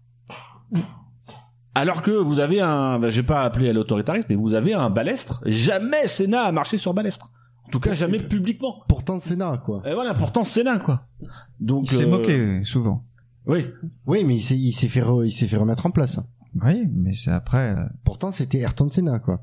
Alors 1.75 2.03
que 2.03 2.11
vous 2.11 2.41
avez 2.41 2.61
un, 2.61 2.99
bah, 2.99 3.11
j'ai 3.11 3.23
pas 3.23 3.43
appelé 3.43 3.69
à 3.69 3.73
l'autoritarisme, 3.73 4.27
mais 4.31 4.35
vous 4.35 4.55
avez 4.55 4.75
un 4.75 4.91
balestre. 4.91 5.41
Jamais 5.47 6.09
Sénat 6.09 6.43
a 6.43 6.51
marché 6.53 6.77
sur 6.77 6.93
balestre. 6.93 7.31
En 7.69 7.71
tout 7.71 7.81
cas, 7.81 7.93
jamais 7.93 8.19
publiquement. 8.19 8.83
Pourtant 8.89 9.21
Sénat, 9.21 9.61
quoi. 9.63 9.83
Et 9.85 9.93
voilà, 9.93 10.15
pourtant 10.15 10.43
Sénat, 10.45 10.79
quoi. 10.79 11.03
Donc, 11.61 11.83
Il 11.91 11.97
s'est 11.97 12.05
euh, 12.05 12.09
moqué 12.09 12.65
souvent. 12.65 13.05
Oui. 13.47 13.67
Oui, 14.07 14.25
mais 14.25 14.37
il 14.37 14.41
s'est, 14.41 14.57
il 14.59 14.73
s'est 14.73 14.89
fait, 14.89 15.03
re- 15.03 15.27
il 15.27 15.31
s'est 15.33 15.47
fait 15.47 15.59
remettre 15.59 15.85
en 15.85 15.91
place. 15.91 16.19
Oui, 16.65 16.89
mais 16.91 17.13
c'est 17.15 17.31
après. 17.31 17.75
euh, 17.77 17.85
Pourtant, 18.05 18.31
c'était 18.33 18.59
Ayrton 18.61 18.89
Senna, 18.89 19.19
quoi. 19.19 19.43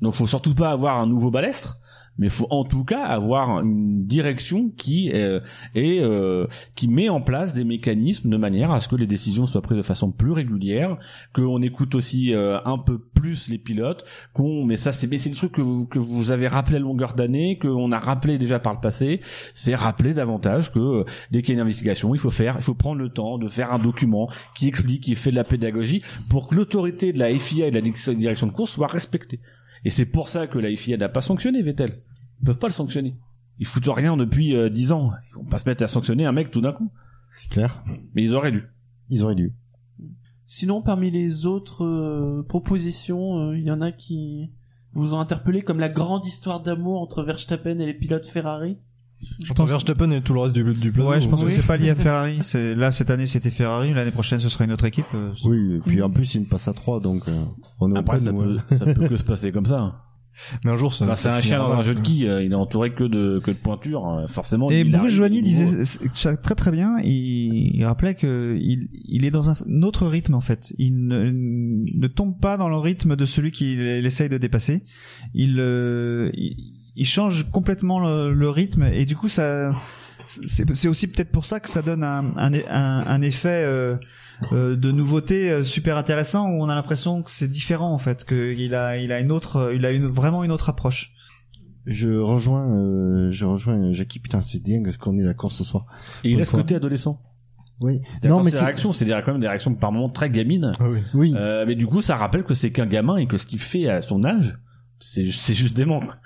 Donc, 0.00 0.14
faut 0.14 0.28
surtout 0.28 0.54
pas 0.54 0.70
avoir 0.70 0.98
un 0.98 1.06
nouveau 1.08 1.32
balestre. 1.32 1.78
Mais 2.18 2.28
faut 2.28 2.46
en 2.50 2.64
tout 2.64 2.84
cas 2.84 3.02
avoir 3.02 3.60
une 3.60 4.04
direction 4.06 4.70
qui 4.76 5.10
euh, 5.12 5.40
est 5.74 6.00
euh, 6.00 6.46
qui 6.74 6.88
met 6.88 7.08
en 7.08 7.20
place 7.20 7.54
des 7.54 7.64
mécanismes 7.64 8.28
de 8.28 8.36
manière 8.36 8.70
à 8.72 8.80
ce 8.80 8.88
que 8.88 8.96
les 8.96 9.06
décisions 9.06 9.46
soient 9.46 9.62
prises 9.62 9.78
de 9.78 9.82
façon 9.82 10.10
plus 10.10 10.32
régulière, 10.32 10.98
qu'on 11.32 11.62
écoute 11.62 11.94
aussi 11.94 12.34
euh, 12.34 12.58
un 12.64 12.78
peu 12.78 12.98
plus 12.98 13.48
les 13.48 13.58
pilotes, 13.58 14.04
qu'on 14.34 14.64
mais 14.64 14.76
ça 14.76 14.92
c'est 14.92 15.06
mais 15.06 15.18
c'est 15.18 15.30
le 15.30 15.36
truc 15.36 15.52
que 15.52 15.62
vous, 15.62 15.86
que 15.86 15.98
vous 15.98 16.30
avez 16.30 16.48
rappelé 16.48 16.76
à 16.76 16.80
longueur 16.80 17.14
d'année, 17.14 17.58
qu'on 17.58 17.92
a 17.92 17.98
rappelé 17.98 18.38
déjà 18.38 18.58
par 18.58 18.74
le 18.74 18.80
passé, 18.80 19.20
c'est 19.54 19.74
rappeler 19.74 20.14
davantage 20.14 20.72
que 20.72 20.78
euh, 20.78 21.04
dès 21.30 21.42
qu'il 21.42 21.50
y 21.50 21.52
a 21.52 21.60
une 21.60 21.62
investigation, 21.62 22.14
il 22.14 22.20
faut 22.20 22.30
faire, 22.30 22.56
il 22.56 22.62
faut 22.62 22.74
prendre 22.74 23.00
le 23.00 23.10
temps 23.10 23.38
de 23.38 23.48
faire 23.48 23.72
un 23.72 23.78
document 23.78 24.28
qui 24.54 24.68
explique, 24.68 25.04
qui 25.04 25.14
fait 25.14 25.30
de 25.30 25.36
la 25.36 25.44
pédagogie 25.44 26.02
pour 26.28 26.48
que 26.48 26.54
l'autorité 26.54 27.12
de 27.12 27.18
la 27.18 27.36
FIA 27.36 27.68
et 27.68 27.70
de 27.70 27.78
la 27.78 28.14
direction 28.14 28.46
de 28.46 28.52
course 28.52 28.72
soit 28.72 28.86
respectée. 28.86 29.40
Et 29.84 29.90
c'est 29.90 30.06
pour 30.06 30.28
ça 30.28 30.46
que 30.46 30.58
la 30.58 30.74
FIA 30.74 30.96
n'a 30.96 31.08
pas 31.08 31.20
sanctionné 31.20 31.62
Vettel. 31.62 31.92
Ils 32.40 32.44
peuvent 32.46 32.58
pas 32.58 32.68
le 32.68 32.72
sanctionner. 32.72 33.16
Ils 33.58 33.66
foutent 33.66 33.88
rien 33.88 34.16
depuis 34.16 34.54
euh, 34.54 34.68
10 34.70 34.92
ans. 34.92 35.10
Ils 35.32 35.36
vont 35.36 35.44
pas 35.44 35.58
se 35.58 35.68
mettre 35.68 35.82
à 35.82 35.88
sanctionner 35.88 36.24
un 36.26 36.32
mec 36.32 36.50
tout 36.50 36.60
d'un 36.60 36.72
coup. 36.72 36.90
C'est 37.36 37.48
clair. 37.48 37.82
Mais 38.14 38.22
ils 38.22 38.34
auraient 38.34 38.52
dû. 38.52 38.64
Ils 39.10 39.22
auraient 39.24 39.34
dû. 39.34 39.52
Sinon, 40.46 40.80
parmi 40.82 41.10
les 41.10 41.44
autres 41.46 41.84
euh, 41.84 42.42
propositions, 42.48 43.50
euh, 43.50 43.58
il 43.58 43.64
y 43.64 43.70
en 43.70 43.80
a 43.80 43.92
qui 43.92 44.50
vous 44.92 45.14
ont 45.14 45.20
interpellé 45.20 45.62
comme 45.62 45.78
la 45.80 45.88
grande 45.90 46.24
histoire 46.24 46.60
d'amour 46.60 47.02
entre 47.02 47.22
Verstappen 47.22 47.78
et 47.78 47.86
les 47.86 47.94
pilotes 47.94 48.26
Ferrari? 48.26 48.78
Entre 49.50 49.66
Verstappen 49.66 50.10
et 50.12 50.22
tout 50.22 50.32
le 50.32 50.40
reste 50.40 50.54
du, 50.54 50.62
du 50.62 50.92
plateau. 50.92 51.10
Ouais, 51.10 51.20
je 51.20 51.28
pense 51.28 51.42
Oui. 51.42 51.48
que 51.48 51.52
c'est 51.54 51.66
pas 51.66 51.76
lié 51.76 51.90
à 51.90 51.94
Ferrari. 51.96 52.38
C'est 52.42 52.74
là 52.76 52.92
cette 52.92 53.10
année 53.10 53.26
c'était 53.26 53.50
Ferrari, 53.50 53.92
l'année 53.92 54.12
prochaine 54.12 54.38
ce 54.38 54.48
sera 54.48 54.64
une 54.64 54.72
autre 54.72 54.84
équipe. 54.84 55.06
euh, 55.14 55.32
Oui, 55.44 55.74
et 55.74 55.80
puis 55.80 56.00
en 56.02 56.08
plus, 56.10 56.36
il 56.36 56.42
me 56.42 56.46
passe 56.46 56.68
à 56.68 56.72
3, 56.72 57.00
donc 57.00 57.26
euh, 57.28 57.44
on 57.80 57.92
est 57.94 57.98
Après, 57.98 58.24
open, 58.26 58.32
ça 58.32 58.46
ouais. 58.46 58.56
peut, 58.70 58.76
ça 58.76 58.94
peut 58.94 59.08
que 59.08 59.16
se 59.16 59.24
passer 59.24 59.50
comme 59.52 59.66
ça. 59.66 60.04
Mais 60.64 60.70
un 60.70 60.76
jour, 60.76 60.94
ça. 60.94 61.04
Enfin, 61.04 61.16
c'est 61.16 61.28
un 61.28 61.40
chien 61.40 61.58
dans 61.58 61.72
un 61.72 61.82
jeu 61.82 61.94
de 61.94 62.00
qui 62.00 62.26
euh, 62.26 62.42
Il 62.42 62.52
est 62.52 62.54
entouré 62.54 62.92
que 62.92 63.04
de 63.04 63.40
que 63.42 63.50
de 63.50 63.56
pointures. 63.56 64.06
euh, 64.08 64.26
Forcément. 64.28 64.70
Et 64.70 64.84
Bruce 64.84 65.12
Joigny 65.12 65.42
disait 65.42 65.84
ça 66.14 66.36
très 66.36 66.54
très 66.54 66.70
bien. 66.70 66.96
Il, 67.02 67.76
il 67.76 67.84
rappelait 67.84 68.14
que 68.14 68.56
il, 68.60 68.88
il 68.92 69.24
est 69.24 69.30
dans 69.30 69.50
un 69.50 69.56
autre 69.82 70.06
rythme 70.06 70.34
en 70.34 70.40
fait. 70.40 70.72
Il 70.78 71.06
ne, 71.06 71.30
ne 71.30 72.06
tombe 72.06 72.38
pas 72.40 72.56
dans 72.56 72.68
le 72.68 72.76
rythme 72.76 73.16
de 73.16 73.26
celui 73.26 73.50
qu'il 73.50 73.80
il 73.80 74.06
essaye 74.06 74.28
de 74.28 74.38
dépasser. 74.38 74.82
Il, 75.34 75.56
euh, 75.58 76.30
il, 76.34 76.56
il 76.96 77.06
change 77.06 77.50
complètement 77.50 78.00
le, 78.00 78.32
le 78.32 78.50
rythme 78.50 78.84
et 78.92 79.04
du 79.04 79.14
coup 79.16 79.28
ça 79.28 79.72
c'est 80.26 80.74
c'est 80.74 80.88
aussi 80.88 81.06
peut-être 81.06 81.30
pour 81.30 81.44
ça 81.46 81.60
que 81.60 81.68
ça 81.68 81.80
donne 81.80 82.02
un, 82.04 82.32
un, 82.36 82.52
un, 82.54 83.04
un 83.06 83.22
effet 83.22 83.64
euh, 84.52 84.72
euh, 84.72 84.76
de 84.76 84.90
nouveauté 84.92 85.50
euh, 85.50 85.64
super 85.64 85.96
intéressant 85.96 86.48
où 86.48 86.62
on 86.62 86.68
a 86.68 86.74
l'impression 86.74 87.22
que 87.22 87.30
c'est 87.30 87.48
différent 87.50 87.92
en 87.92 87.98
fait 87.98 88.24
qu'il 88.24 88.74
a 88.74 88.96
il 88.96 89.12
a 89.12 89.20
une 89.20 89.32
autre 89.32 89.72
il 89.74 89.84
a 89.84 89.90
une 89.92 90.06
vraiment 90.06 90.44
une 90.44 90.52
autre 90.52 90.68
approche. 90.68 91.12
Je 91.86 92.18
rejoins, 92.18 92.68
euh, 92.70 93.32
je 93.32 93.44
rejoins 93.46 93.92
Jackie. 93.92 94.18
Putain, 94.18 94.42
c'est 94.42 94.62
dingue 94.62 94.90
ce 94.90 94.98
qu'on 94.98 95.18
est 95.18 95.22
d'accord 95.22 95.52
ce 95.52 95.64
soir. 95.64 95.86
Et 96.22 96.30
il 96.32 96.40
a 96.40 96.44
ce 96.44 96.50
côté 96.50 96.74
adolescent. 96.74 97.22
Oui. 97.80 98.00
Non, 98.24 98.42
mais 98.42 98.50
réactions, 98.50 98.92
c'est 98.92 99.04
des- 99.04 99.18
quand 99.24 99.32
même 99.32 99.40
des 99.40 99.46
réactions 99.48 99.72
par 99.74 99.92
moments 99.92 100.08
très 100.10 100.28
gamines. 100.28 100.72
oui. 100.80 100.98
Oui. 101.14 101.32
Euh, 101.36 101.64
mais 101.66 101.76
du 101.76 101.86
coup, 101.86 102.00
ça 102.02 102.16
rappelle 102.16 102.42
que 102.44 102.52
c'est 102.54 102.72
qu'un 102.72 102.86
gamin 102.86 103.16
et 103.16 103.26
que 103.26 103.38
ce 103.38 103.46
qu'il 103.46 103.60
fait 103.60 103.88
à 103.88 104.02
son 104.02 104.24
âge, 104.24 104.58
c'est 105.00 105.26
c'est 105.30 105.54
juste 105.54 105.76
dément. 105.76 106.00
quoi. 106.00 106.16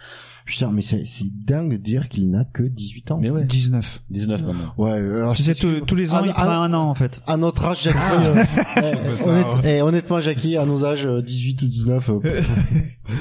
Putain, 0.44 0.70
mais 0.73 0.83
c'est 0.83 1.05
c'est 1.05 1.25
dingue 1.44 1.70
de 1.73 1.76
dire 1.76 2.09
qu'il 2.09 2.28
n'a 2.28 2.44
que 2.44 2.65
18 2.65 3.12
ans. 3.12 3.18
Mais 3.23 3.31
ouais. 3.31 3.44
19. 3.44 4.02
19 4.10 4.42
maintenant. 4.44 4.75
Ouais, 4.76 4.91
alors 4.91 5.34
Tu 5.36 5.44
je 5.44 5.52
sais, 5.52 5.55
tous- 5.60 5.83
tous 5.86 5.94
les 5.94 6.12
ans, 6.12 6.17
À- 6.18 6.26
il 6.26 6.33
prend 6.33 6.49
un 6.49 6.73
an 6.75 6.83
en 6.91 6.94
fait. 6.97 7.20
À 7.28 7.36
notre 7.36 7.65
âge, 7.65 7.83
Jackie. 7.84 7.99
euh, 7.99 8.44
eh, 8.78 9.22
honnête- 9.28 9.47
eh, 9.65 9.83
honnêtement, 9.83 10.21
Jackie, 10.21 10.56
à 10.56 10.67
nos 10.67 10.85
âges, 10.85 11.06
euh, 11.06 11.22
18 11.22 11.62
ou 11.62 11.67
19. 11.69 12.10
euh, 12.10 12.21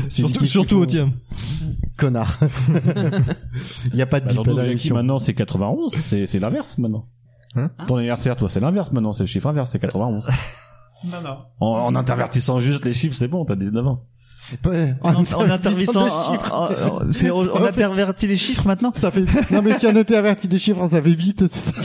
c'est 0.09 0.23
Surtout, 0.23 0.45
surtout 0.47 0.67
qu'il 0.67 0.77
au 0.77 0.85
tien. 0.87 1.13
Connard. 1.95 2.39
Il 3.93 3.95
y 3.99 4.01
a 4.01 4.07
pas 4.07 4.19
de 4.19 4.25
Bah, 4.33 4.41
bip 4.43 4.55
la 4.57 4.63
Jackie, 4.69 4.91
maintenant, 4.91 5.19
c'est 5.19 5.33
91. 5.35 5.93
C'est 6.01 6.25
c'est 6.25 6.39
l'inverse 6.39 6.77
maintenant. 6.79 7.05
Hein 7.55 7.69
Ton 7.87 7.97
anniversaire, 7.97 8.35
toi, 8.35 8.49
c'est 8.49 8.59
l'inverse 8.61 8.91
maintenant. 8.91 9.13
C'est 9.13 9.23
le 9.23 9.27
chiffre 9.27 9.47
inverse, 9.47 9.69
c'est 9.71 9.79
91. 9.79 10.25
Non 11.03 11.21
non. 11.21 11.37
en, 11.59 11.67
en 11.85 11.95
intervertissant 11.95 12.59
juste 12.59 12.85
les 12.85 12.93
chiffres, 12.93 13.15
c'est 13.15 13.27
bon, 13.27 13.43
t'as 13.45 13.55
19 13.55 13.85
ans. 13.87 14.05
On, 15.03 15.25
on 15.33 15.49
a 17.65 17.71
perverti 17.71 18.27
les 18.27 18.37
chiffres 18.37 18.67
maintenant. 18.67 18.91
Ça 18.93 19.11
fait. 19.11 19.25
Non, 19.51 19.61
mais 19.61 19.77
si 19.77 19.87
on 19.87 19.95
était 19.95 20.15
averti 20.15 20.47
de 20.47 20.57
chiffres, 20.57 20.87
ça 20.89 21.01
fait 21.01 21.15
vite. 21.15 21.47
c'est 21.47 21.71
ça. 21.71 21.81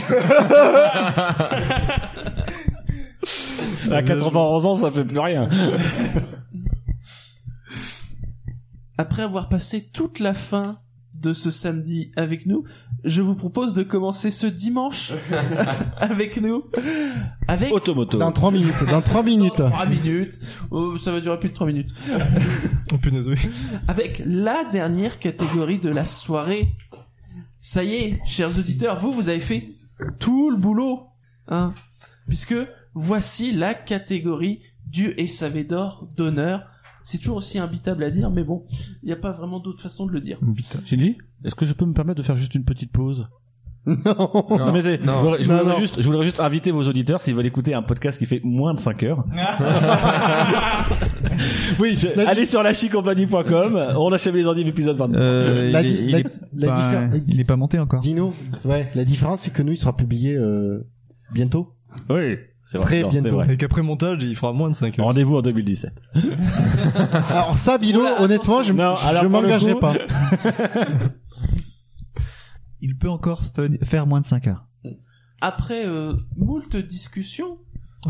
À 3.97 4.03
91 4.03 4.67
ans, 4.67 4.75
ça 4.75 4.91
fait 4.91 5.05
plus 5.05 5.19
rien. 5.19 5.49
Après 8.99 9.23
avoir 9.23 9.49
passé 9.49 9.89
toute 9.93 10.21
la 10.21 10.35
fin 10.35 10.79
de 11.21 11.33
ce 11.33 11.51
samedi 11.51 12.13
avec 12.17 12.47
nous, 12.47 12.65
je 13.05 13.23
vous 13.23 13.35
propose 13.35 13.75
de 13.75 13.83
commencer 13.83 14.31
ce 14.31 14.47
dimanche 14.47 15.13
avec 15.99 16.41
nous. 16.41 16.65
Avec 17.49 17.73
Automoto. 17.73 18.19
Dans 18.19 18.33
3 18.33 18.51
minutes. 18.51 18.85
Dans 18.91 19.03
3 19.03 19.23
minutes. 19.23 19.55
3 19.55 19.87
minutes. 19.87 20.39
Oh, 20.71 20.97
ça 20.99 21.13
va 21.13 21.21
durer 21.21 21.39
plus 21.39 21.51
de 21.51 21.55
3 21.55 21.67
minutes. 21.67 21.91
Oh 22.93 22.99
punaise, 22.99 23.27
oui. 23.27 23.37
Avec 23.89 24.23
la 24.25 24.63
dernière 24.65 25.19
catégorie 25.19 25.81
de 25.81 25.91
la 25.91 26.05
soirée. 26.05 26.69
Ça 27.61 27.83
y 27.83 27.95
est, 27.95 28.21
chers 28.25 28.57
auditeurs, 28.57 29.01
vous, 29.01 29.11
vous 29.11 29.29
avez 29.29 29.41
fait 29.41 29.71
tout 30.21 30.51
le 30.51 30.57
boulot. 30.57 31.09
Hein 31.49 31.75
Puisque 32.29 32.55
voici 32.95 33.51
la 33.51 33.75
catégorie 33.75 34.61
du 34.87 35.15
SAV 35.27 35.67
d'or 35.67 36.09
d'honneur. 36.17 36.69
C'est 37.09 37.19
toujours 37.19 37.37
aussi 37.37 37.57
imbitable 37.61 38.03
à 38.03 38.11
dire, 38.11 38.31
mais 38.33 38.43
bon, 38.43 38.65
il 39.05 39.07
n'y 39.07 39.13
a 39.13 39.17
pas 39.17 39.31
vraiment 39.31 39.61
d'autre 39.61 39.81
façon 39.81 40.07
de 40.07 40.13
le 40.13 40.21
dire. 40.21 40.39
Est-ce 41.45 41.55
que 41.55 41.65
je 41.65 41.73
peux 41.73 41.85
me 41.87 41.93
permettre 41.93 42.19
de 42.19 42.25
faire 42.25 42.35
juste 42.35 42.57
une 42.57 42.65
petite 42.65 42.91
pause 42.91 43.29
Non. 43.87 43.95
Non, 44.51 44.73
mais 44.73 44.83
c'est- 44.83 45.01
je 45.01 45.09
voudrais, 45.13 45.43
je 45.45 45.49
Non, 45.53 45.59
voudrais 45.59 45.75
non. 45.75 45.79
juste, 45.79 46.03
je 46.03 46.07
voudrais 46.07 46.25
juste 46.25 46.41
inviter 46.41 46.73
vos 46.73 46.83
auditeurs 46.83 47.23
s'ils 47.23 47.37
veulent 47.37 47.47
écouter 47.47 47.75
un 47.75 47.83
podcast 47.83 48.19
qui 48.19 48.27
fait 48.27 48.41
moins 48.43 48.75
de 48.75 48.81
5 48.81 49.05
heures. 49.05 49.25
Oui, 51.79 51.97
je- 51.97 52.09
Allez 52.27 52.47
sur 52.47 52.63
lachicompagnie.com, 52.63 53.95
on 53.97 54.13
achève 54.13 54.35
les 54.35 54.47
ordi 54.47 54.65
l'épisode 54.65 54.97
22. 54.97 55.19
Euh, 55.21 55.71
La 55.71 55.83
il, 55.83 56.11
la- 56.11 56.19
est 56.21 56.25
la 56.55 56.69
pas, 56.69 57.07
diffé- 57.07 57.23
il 57.29 57.41
est 57.41 57.45
pas 57.45 57.57
monté 57.57 57.79
encore. 57.79 58.01
Dino, 58.01 58.33
ouais, 58.65 58.89
la 58.95 59.05
différence 59.05 59.41
c'est 59.41 59.53
que 59.53 59.63
nous 59.63 59.73
il 59.73 59.77
sera 59.77 59.95
publié 59.97 60.35
euh, 60.35 60.87
bientôt. 61.33 61.75
Oui, 62.11 62.37
c'est 62.71 62.79
vrai. 62.79 62.87
Très 62.87 63.03
non, 63.03 63.11
c'est 63.13 63.21
bientôt. 63.21 63.37
vrai. 63.37 63.55
Et 63.55 63.57
qu'après 63.57 63.83
montage, 63.83 64.23
il 64.23 64.35
fera 64.37 64.53
moins 64.53 64.69
de 64.69 64.75
5 64.75 64.99
heures. 64.99 65.07
Rendez-vous 65.07 65.37
en 65.37 65.43
2017. 65.43 66.03
Alors 67.31 67.57
ça, 67.59 67.79
Bilo, 67.79 68.05
honnêtement, 68.19 68.63
je, 68.63 68.73
Non, 68.73 68.95
je- 68.97 69.07
alors 69.07 69.23
je 69.23 69.29
pour 69.29 69.41
le 69.41 69.47
m'engagerai 69.49 69.73
coup- 69.75 69.81
pas. 69.81 69.95
Il 72.81 72.97
peut 72.99 73.09
encore 73.09 73.43
fa- 73.45 73.63
faire 73.85 74.07
moins 74.07 74.21
de 74.21 74.27
5 74.27 74.47
heures. 74.49 74.67
Après 75.41 75.87
euh, 75.87 76.15
moult 76.37 76.77
discussions, 76.77 77.59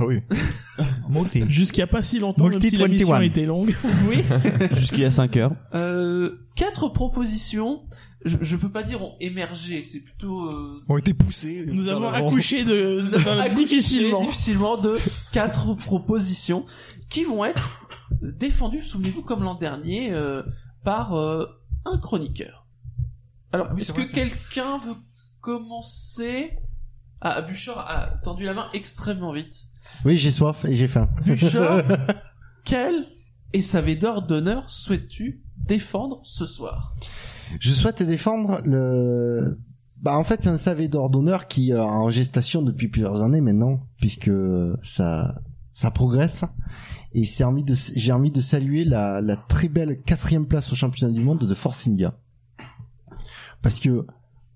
oui. 0.01 0.21
Monté. 1.09 1.45
Jusqu'il 1.49 1.81
y 1.81 1.83
a 1.83 1.87
pas 1.87 2.03
si 2.03 2.19
longtemps, 2.19 2.45
même 2.45 2.55
Multi 2.55 2.71
si 2.71 2.77
la 2.77 2.89
mission 2.89 3.09
21. 3.09 3.27
était 3.27 3.47
longue. 3.47 3.75
oui, 4.09 4.25
Jusqu'il 4.73 5.01
y 5.01 5.05
a 5.05 5.11
5 5.11 5.37
heures. 5.37 5.53
euh, 5.75 6.47
quatre 6.57 6.89
propositions, 6.89 7.83
je, 8.25 8.37
je 8.41 8.57
peux 8.57 8.71
pas 8.71 8.83
dire 8.83 9.03
ont 9.03 9.15
émergé, 9.21 9.83
c'est 9.83 10.01
plutôt... 10.01 10.51
euh, 10.51 10.83
Ont 10.89 10.97
été 10.99 11.15
poussés. 11.15 11.65
Nous 11.67 11.89
avons 11.89 12.09
accouché 12.09 12.65
de, 12.65 13.01
nous 13.03 13.15
avons 13.15 13.39
accouché 13.39 13.55
difficilement. 13.55 14.21
difficilement 14.21 14.77
de 14.77 14.97
quatre 15.33 15.75
propositions 15.75 16.65
qui 17.09 17.25
vont 17.25 17.45
être 17.45 17.87
défendues, 18.21 18.83
souvenez-vous, 18.83 19.23
comme 19.23 19.43
l'an 19.45 19.55
dernier, 19.55 20.13
euh, 20.13 20.43
par 20.85 21.15
euh, 21.15 21.47
un 21.85 21.99
chroniqueur. 21.99 22.67
Alors, 23.53 23.69
est-ce 23.79 23.93
que 23.93 24.03
quelqu'un 24.03 24.79
veut 24.79 24.97
commencer? 25.41 26.51
Ah, 27.21 27.41
Bouchard 27.43 27.79
a 27.89 28.09
tendu 28.25 28.45
la 28.45 28.55
main 28.55 28.69
extrêmement 28.75 29.33
vite. 29.33 29.65
Oui, 30.05 30.17
j'ai 30.17 30.31
soif 30.31 30.65
et 30.65 30.77
j'ai 30.77 30.89
faim. 30.89 31.09
Quel 32.65 33.07
SAV 33.61 33.99
d'or 33.99 34.23
d'honneur 34.23 34.69
souhaites-tu 34.69 35.43
défendre 35.57 36.21
ce 36.25 36.47
soir? 36.47 36.95
Je 37.61 37.73
souhaite 37.73 38.03
défendre 38.03 38.61
le. 38.65 39.59
Bah 40.03 40.19
en 40.19 40.25
fait 40.25 40.43
c'est 40.43 40.51
un 40.51 40.57
SAV 40.57 40.89
d'or 40.89 41.11
d'honneur 41.11 41.47
qui 41.49 41.71
est 41.71 41.79
en 41.79 42.11
gestation 42.11 42.61
depuis 42.61 42.89
plusieurs 42.89 43.23
années 43.23 43.41
maintenant 43.41 43.81
puisque 43.99 44.31
ça 44.83 45.41
ça 45.73 45.91
progresse 45.91 46.45
et 47.13 47.25
c'est 47.25 47.45
envie 47.45 47.65
de 47.65 47.75
j'ai 47.75 48.13
envie 48.13 48.31
de 48.31 48.43
saluer 48.43 48.85
la, 48.85 49.23
la 49.23 49.37
très 49.37 49.69
belle 49.69 50.03
quatrième 50.03 50.47
place 50.47 50.71
au 50.71 50.77
championnat 50.77 51.13
du 51.13 51.23
monde 51.23 51.47
de 51.47 51.55
Force 51.55 51.87
India 51.89 52.15
parce 53.63 53.81
que 53.81 54.07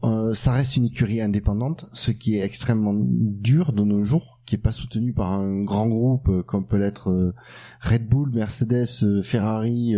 euh, 0.03 0.33
ça 0.33 0.53
reste 0.53 0.77
une 0.77 0.87
écurie 0.87 1.21
indépendante, 1.21 1.89
ce 1.93 2.11
qui 2.11 2.37
est 2.37 2.41
extrêmement 2.41 2.95
dur 2.97 3.73
de 3.73 3.83
nos 3.83 4.03
jours, 4.03 4.41
qui 4.47 4.55
est 4.55 4.59
pas 4.59 4.73
soutenu 4.73 5.13
par 5.13 5.33
un 5.33 5.63
grand 5.63 5.89
groupe 5.89 6.29
euh, 6.29 6.43
comme 6.43 6.67
peut 6.67 6.79
l'être 6.79 7.11
euh, 7.11 7.35
Red 7.81 8.09
Bull, 8.09 8.31
Mercedes, 8.33 8.87
euh, 9.03 9.23
Ferrari, 9.23 9.95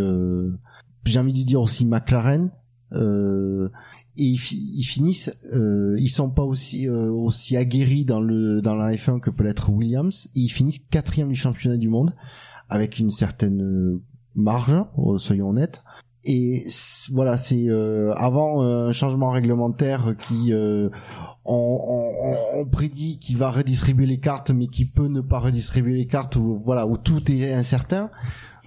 j'ai 1.04 1.18
envie 1.18 1.32
de 1.32 1.46
dire 1.46 1.60
aussi 1.60 1.86
McLaren. 1.86 2.50
Euh, 2.92 3.70
et 4.18 4.24
ils, 4.24 4.78
ils 4.78 4.84
finissent, 4.84 5.34
euh, 5.54 5.96
ils 5.98 6.10
sont 6.10 6.28
pas 6.28 6.42
aussi 6.42 6.86
euh, 6.86 7.10
aussi 7.10 7.56
aguerris 7.56 8.04
dans 8.04 8.20
le 8.20 8.60
dans 8.60 8.74
la 8.74 8.92
F1 8.92 9.20
que 9.20 9.30
peut 9.30 9.44
l'être 9.44 9.70
Williams. 9.70 10.28
Et 10.34 10.40
ils 10.40 10.50
finissent 10.50 10.80
quatrième 10.90 11.28
du 11.28 11.34
championnat 11.34 11.78
du 11.78 11.88
monde 11.88 12.14
avec 12.68 12.98
une 12.98 13.10
certaine 13.10 14.00
marge, 14.34 14.84
euh, 14.98 15.18
soyons 15.18 15.50
honnêtes. 15.50 15.82
Et 16.24 16.66
voilà, 17.12 17.36
c'est 17.36 17.68
euh, 17.68 18.12
avant 18.14 18.62
euh, 18.62 18.88
un 18.88 18.92
changement 18.92 19.30
réglementaire 19.30 20.14
qui 20.20 20.52
euh, 20.52 20.88
on, 21.44 21.54
on- 21.54 22.60
on 22.60 22.64
prédit 22.66 23.18
qu'il 23.18 23.36
va 23.38 23.50
redistribuer 23.50 24.06
les 24.06 24.20
cartes, 24.20 24.50
mais 24.50 24.66
qui 24.68 24.84
peut 24.84 25.08
ne 25.08 25.20
pas 25.20 25.38
redistribuer 25.40 25.94
les 25.96 26.06
cartes, 26.06 26.36
où, 26.36 26.56
voilà, 26.64 26.86
où 26.86 26.96
tout 26.96 27.30
est 27.32 27.52
incertain. 27.52 28.10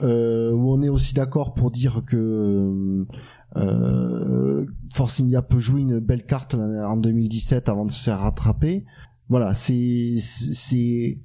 Euh, 0.02 0.52
où 0.52 0.74
on 0.74 0.82
est 0.82 0.90
aussi 0.90 1.14
d'accord 1.14 1.54
pour 1.54 1.72
dire 1.72 2.04
que 2.06 3.06
euh, 3.56 4.66
Force 4.94 5.22
India 5.22 5.42
peut 5.42 5.60
jouer 5.60 5.82
une 5.82 6.00
belle 6.00 6.26
carte 6.26 6.54
en 6.56 6.98
2017 6.98 7.70
avant 7.70 7.86
de 7.86 7.92
se 7.92 8.02
faire 8.02 8.20
rattraper. 8.20 8.84
Voilà, 9.30 9.54
c'est 9.54 10.16
c'est 10.20 11.18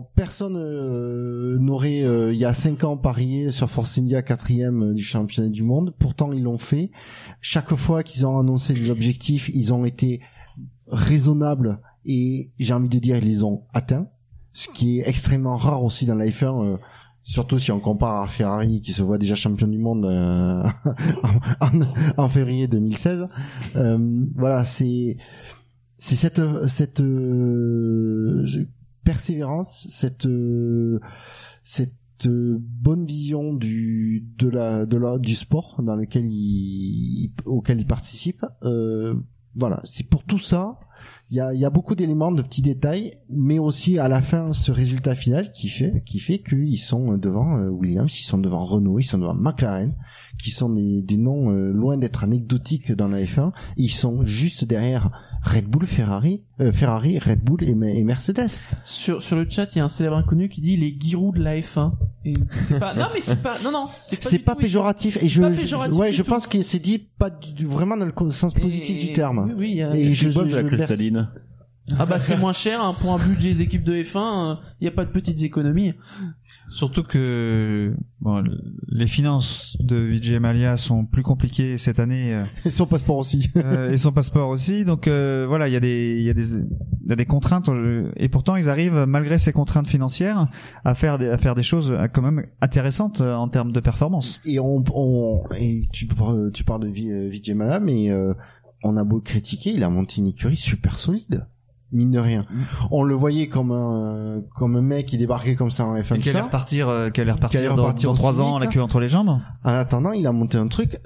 personne 0.00 0.56
euh, 0.56 1.58
n'aurait 1.58 2.02
euh, 2.02 2.32
il 2.32 2.38
y 2.38 2.44
a 2.44 2.54
cinq 2.54 2.84
ans 2.84 2.96
parié 2.96 3.50
sur 3.50 3.68
Force 3.68 3.98
India 3.98 4.22
quatrième 4.22 4.90
euh, 4.90 4.94
du 4.94 5.02
championnat 5.02 5.50
du 5.50 5.62
monde. 5.62 5.94
Pourtant 5.98 6.32
ils 6.32 6.42
l'ont 6.42 6.56
fait. 6.58 6.90
Chaque 7.40 7.74
fois 7.74 8.02
qu'ils 8.02 8.24
ont 8.26 8.38
annoncé 8.38 8.72
les 8.74 8.88
objectifs, 8.90 9.50
ils 9.52 9.74
ont 9.74 9.84
été 9.84 10.20
raisonnables 10.86 11.80
et 12.04 12.50
j'ai 12.58 12.72
envie 12.74 12.88
de 12.88 12.98
dire 12.98 13.16
ils 13.18 13.24
les 13.24 13.44
ont 13.44 13.62
atteints. 13.74 14.06
Ce 14.54 14.68
qui 14.68 14.98
est 15.00 15.08
extrêmement 15.08 15.56
rare 15.56 15.82
aussi 15.84 16.06
dans 16.06 16.14
la 16.14 16.26
F1. 16.26 16.64
euh, 16.74 16.76
Surtout 17.24 17.56
si 17.60 17.70
on 17.70 17.78
compare 17.78 18.20
à 18.22 18.26
Ferrari 18.26 18.80
qui 18.80 18.92
se 18.92 19.00
voit 19.00 19.16
déjà 19.16 19.36
champion 19.36 19.68
du 19.68 19.78
monde 19.78 20.04
euh, 20.06 20.64
en, 21.60 21.70
en- 22.24 22.28
février 22.28 22.66
2016. 22.66 23.28
Euh, 23.76 24.24
voilà, 24.34 24.64
c'est 24.64 25.16
c'est 25.98 26.16
cette 26.16 26.40
cette 26.66 27.00
persévérance, 29.04 29.86
cette 29.88 30.26
euh, 30.26 31.00
cette 31.64 31.92
euh, 32.26 32.58
bonne 32.60 33.04
vision 33.04 33.52
du 33.52 34.24
de 34.38 34.48
la 34.48 34.86
de 34.86 34.96
la 34.96 35.18
du 35.18 35.34
sport 35.34 35.80
dans 35.82 35.96
lequel 35.96 36.24
il, 36.24 37.32
auquel 37.46 37.80
il 37.80 37.86
participe. 37.86 38.44
Euh, 38.62 39.14
voilà, 39.54 39.80
c'est 39.84 40.08
pour 40.08 40.24
tout 40.24 40.38
ça. 40.38 40.78
Il 41.30 41.36
y 41.36 41.40
a, 41.40 41.52
y 41.52 41.64
a 41.64 41.70
beaucoup 41.70 41.94
d'éléments, 41.94 42.32
de 42.32 42.42
petits 42.42 42.62
détails, 42.62 43.18
mais 43.28 43.58
aussi 43.58 43.98
à 43.98 44.08
la 44.08 44.22
fin 44.22 44.52
ce 44.52 44.70
résultat 44.70 45.14
final 45.14 45.52
qui 45.52 45.68
fait 45.68 46.02
qui 46.06 46.20
fait 46.20 46.38
qu'ils 46.38 46.78
sont 46.78 47.18
devant 47.18 47.58
euh, 47.58 47.68
Williams, 47.68 48.18
ils 48.18 48.24
sont 48.24 48.38
devant 48.38 48.64
Renault, 48.64 48.98
ils 48.98 49.04
sont 49.04 49.18
devant 49.18 49.34
McLaren, 49.34 49.94
qui 50.42 50.50
sont 50.50 50.70
des, 50.70 51.02
des 51.02 51.16
noms 51.16 51.50
loin 51.50 51.98
d'être 51.98 52.24
anecdotiques 52.24 52.92
dans 52.92 53.08
la 53.08 53.22
F1. 53.22 53.52
Ils 53.76 53.90
sont 53.90 54.24
juste 54.24 54.64
derrière 54.64 55.10
Red 55.42 55.66
Bull, 55.66 55.86
Ferrari, 55.86 56.40
euh, 56.60 56.70
Ferrari, 56.72 57.18
Red 57.18 57.40
Bull 57.42 57.64
et, 57.64 57.70
et 57.70 58.04
Mercedes. 58.04 58.60
Sur, 58.84 59.20
sur 59.22 59.34
le 59.36 59.46
chat, 59.48 59.74
il 59.74 59.78
y 59.78 59.80
a 59.80 59.84
un 59.84 59.88
célèbre 59.88 60.16
inconnu 60.16 60.48
qui 60.48 60.60
dit 60.60 60.76
les 60.76 60.92
guirous 60.92 61.32
de 61.32 61.42
la 61.42 61.56
F1. 61.58 61.92
Et 62.24 62.32
c'est 62.60 62.78
pas, 62.78 62.94
non, 62.94 63.06
mais 63.12 63.20
c'est 63.20 63.42
pas, 63.42 63.56
non, 63.64 63.72
non, 63.72 63.86
c'est 64.00 64.16
pas, 64.22 64.28
C'est 64.30 64.38
du 64.38 64.44
pas 64.44 64.54
tout- 64.54 64.60
péjoratif 64.60 65.16
et 65.16 65.20
c'est 65.20 65.28
je, 65.28 65.40
pas 65.42 65.52
je- 65.52 65.60
péjoratif 65.60 65.98
ouais, 65.98 66.12
je 66.12 66.22
tout. 66.22 66.30
pense 66.30 66.46
que 66.46 66.62
c'est 66.62 66.78
dit 66.78 66.98
pas 67.18 67.28
du, 67.30 67.66
vraiment 67.66 67.96
dans 67.96 68.06
le 68.06 68.30
sens 68.30 68.54
positif 68.54 68.96
Et- 68.96 69.06
du 69.08 69.12
terme. 69.14 69.46
oui, 69.48 69.54
oui, 69.58 69.70
il 69.72 69.76
y 69.78 69.82
a- 69.82 69.96
et 69.96 70.12
je, 70.14 70.28
de 70.28 70.54
la 70.54 70.62
cristalline? 70.62 71.28
Ah 71.98 72.06
bah 72.06 72.20
c'est 72.20 72.36
moins 72.36 72.52
cher 72.52 72.80
hein, 72.82 72.94
pour 73.00 73.12
un 73.12 73.18
budget 73.18 73.54
d'équipe 73.54 73.82
de 73.82 73.94
F1, 73.94 74.58
il 74.80 74.84
n'y 74.84 74.88
a 74.88 74.92
pas 74.92 75.04
de 75.04 75.10
petites 75.10 75.42
économies. 75.42 75.94
Surtout 76.70 77.02
que 77.02 77.92
bon, 78.20 78.42
les 78.88 79.06
finances 79.08 79.76
de 79.80 79.96
Vijay 79.96 80.38
Malia 80.38 80.76
sont 80.76 81.04
plus 81.04 81.22
compliquées 81.24 81.76
cette 81.78 81.98
année. 81.98 82.32
euh, 82.34 82.44
Et 82.64 82.70
son 82.70 82.86
passeport 82.86 83.16
aussi. 83.18 83.50
euh, 83.56 83.90
et 83.90 83.96
son 83.98 84.12
passeport 84.12 84.48
aussi. 84.48 84.84
Donc 84.84 85.08
euh, 85.08 85.44
voilà, 85.48 85.68
il 85.68 85.72
y 85.72 85.76
a 85.76 85.80
des 85.80 86.16
il 86.18 86.22
y 86.24 86.30
a 86.30 86.34
des 86.34 86.54
il 86.58 87.08
y 87.08 87.12
a 87.12 87.16
des 87.16 87.26
contraintes 87.26 87.68
et 88.16 88.28
pourtant 88.28 88.54
ils 88.56 88.70
arrivent 88.70 89.04
malgré 89.08 89.38
ces 89.38 89.52
contraintes 89.52 89.88
financières 89.88 90.46
à 90.84 90.94
faire 90.94 91.18
des 91.18 91.28
à 91.28 91.36
faire 91.36 91.54
des 91.56 91.64
choses 91.64 91.92
quand 92.14 92.22
même 92.22 92.46
intéressantes 92.60 93.20
en 93.20 93.48
termes 93.48 93.72
de 93.72 93.80
performance. 93.80 94.40
Et 94.44 94.60
on, 94.60 94.84
on 94.94 95.42
et 95.58 95.88
tu, 95.92 96.06
par- 96.06 96.36
tu 96.54 96.62
parles 96.64 96.82
de 96.82 96.88
Vi- 96.88 97.28
Vijay 97.28 97.54
Malla, 97.54 97.80
mais 97.80 98.10
euh, 98.10 98.34
on 98.84 98.96
a 98.96 99.02
beau 99.04 99.16
le 99.16 99.22
critiquer, 99.22 99.70
il 99.74 99.82
a 99.82 99.88
monté 99.90 100.20
une 100.20 100.28
écurie 100.28 100.56
super 100.56 100.98
solide. 100.98 101.46
Mine 101.92 102.10
de 102.10 102.18
rien. 102.18 102.44
On 102.90 103.02
le 103.02 103.14
voyait 103.14 103.48
comme 103.48 103.70
un, 103.70 104.42
comme 104.56 104.76
un 104.76 104.82
mec 104.82 105.06
qui 105.06 105.18
débarquait 105.18 105.54
comme 105.54 105.70
ça 105.70 105.84
en 105.84 105.94
F1. 105.94 106.16
Et 106.16 106.18
qui 106.20 106.30
allait 106.30 106.40
repartir, 106.40 106.88
euh, 106.88 107.10
qui 107.10 107.20
allait 107.20 107.32
repartir 107.32 107.74
dans, 107.74 107.92
dans 107.92 108.40
ans, 108.40 108.58
vite. 108.58 108.64
la 108.64 108.66
queue 108.72 108.80
entre 108.80 108.98
les 108.98 109.08
jambes? 109.08 109.38
En 109.64 109.70
attendant, 109.70 110.12
il 110.12 110.26
a 110.26 110.32
monté 110.32 110.56
un 110.56 110.68
truc. 110.68 110.98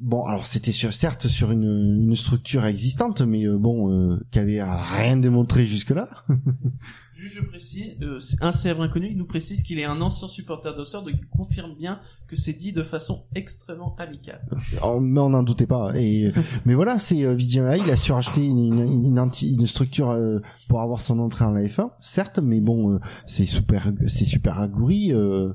Bon, 0.00 0.24
alors 0.24 0.46
c'était 0.46 0.72
sur, 0.72 0.94
certes 0.94 1.28
sur 1.28 1.50
une, 1.50 1.64
une 2.08 2.16
structure 2.16 2.64
existante, 2.64 3.20
mais 3.20 3.44
euh, 3.46 3.58
bon, 3.58 3.90
euh, 3.92 4.18
qui 4.30 4.38
avait 4.38 4.62
rien 4.62 5.16
démontré 5.18 5.66
jusque-là. 5.66 6.08
Juste 7.12 7.34
je 7.36 7.42
précise, 7.42 7.96
euh, 8.00 8.18
un 8.40 8.50
célèbre 8.52 8.80
inconnu 8.80 9.08
il 9.10 9.18
nous 9.18 9.26
précise 9.26 9.62
qu'il 9.62 9.78
est 9.78 9.84
un 9.84 10.00
ancien 10.00 10.26
supporter 10.26 10.74
d'Osseur, 10.74 11.02
donc 11.02 11.12
il 11.20 11.26
confirme 11.28 11.74
bien 11.76 11.98
que 12.26 12.34
c'est 12.34 12.54
dit 12.54 12.72
de 12.72 12.82
façon 12.82 13.24
extrêmement 13.34 13.94
amicale. 13.98 14.40
Oh, 14.82 15.00
mais 15.00 15.20
on 15.20 15.28
n'en 15.28 15.42
doutait 15.42 15.66
pas. 15.66 15.92
Et 15.96 16.32
mais 16.64 16.72
voilà, 16.74 16.98
c'est 16.98 17.22
euh, 17.24 17.36
Mallya, 17.56 17.76
il 17.84 17.90
a 17.90 17.98
suracheté 17.98 18.46
une, 18.46 18.58
une, 18.58 19.04
une, 19.04 19.18
anti- 19.18 19.52
une 19.52 19.66
structure 19.66 20.08
euh, 20.12 20.38
pour 20.70 20.80
avoir 20.80 21.02
son 21.02 21.18
entrée 21.18 21.44
en 21.44 21.50
la 21.52 21.62
F1, 21.64 21.90
certes, 22.00 22.38
mais 22.38 22.60
bon, 22.60 22.94
euh, 22.94 23.00
c'est 23.26 23.44
super, 23.44 23.92
c'est 24.06 24.24
super 24.24 24.58
Aguri. 24.58 25.12
euh, 25.12 25.52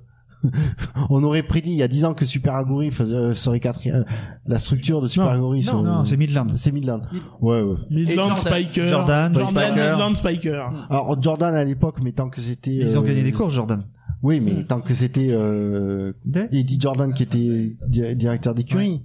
on 1.09 1.23
aurait 1.23 1.43
prédit 1.43 1.71
il 1.71 1.77
y 1.77 1.83
a 1.83 1.87
10 1.87 2.05
ans 2.05 2.13
que 2.13 2.25
Super 2.25 2.55
Aguri 2.55 2.91
faisait, 2.91 3.15
euh, 3.15 3.35
serait 3.35 3.59
quatrième. 3.59 4.05
La 4.45 4.59
structure 4.59 5.01
de 5.01 5.07
Super 5.07 5.29
Aguri, 5.29 5.59
non, 5.59 5.63
sur- 5.63 5.83
non, 5.83 6.03
c'est 6.03 6.17
Midland. 6.17 6.47
C'est 6.55 6.71
Midland. 6.71 7.01
Ouais, 7.41 7.61
ouais. 7.61 7.75
Midland 7.89 8.35
Spiker. 8.35 8.87
Jordan, 8.87 9.33
Jordan, 9.33 9.49
Spiker. 9.73 9.91
Midland 9.91 10.15
Spiker. 10.15 10.69
Alors 10.89 11.21
Jordan 11.21 11.53
à 11.55 11.63
l'époque, 11.63 11.97
mais 12.03 12.11
tant 12.11 12.29
que 12.29 12.41
c'était. 12.41 12.73
Ils 12.75 12.97
ont 12.97 13.01
euh, 13.01 13.05
gagné 13.05 13.23
des 13.23 13.31
courses, 13.31 13.53
Jordan. 13.53 13.83
Oui, 14.23 14.39
mais 14.39 14.63
tant 14.63 14.81
que 14.81 14.93
c'était 14.93 15.27
euh, 15.31 16.13
Eddie 16.51 16.79
Jordan 16.79 17.13
qui 17.13 17.23
était 17.23 17.75
di- 17.87 18.15
directeur 18.15 18.55
d'écurie. 18.55 19.03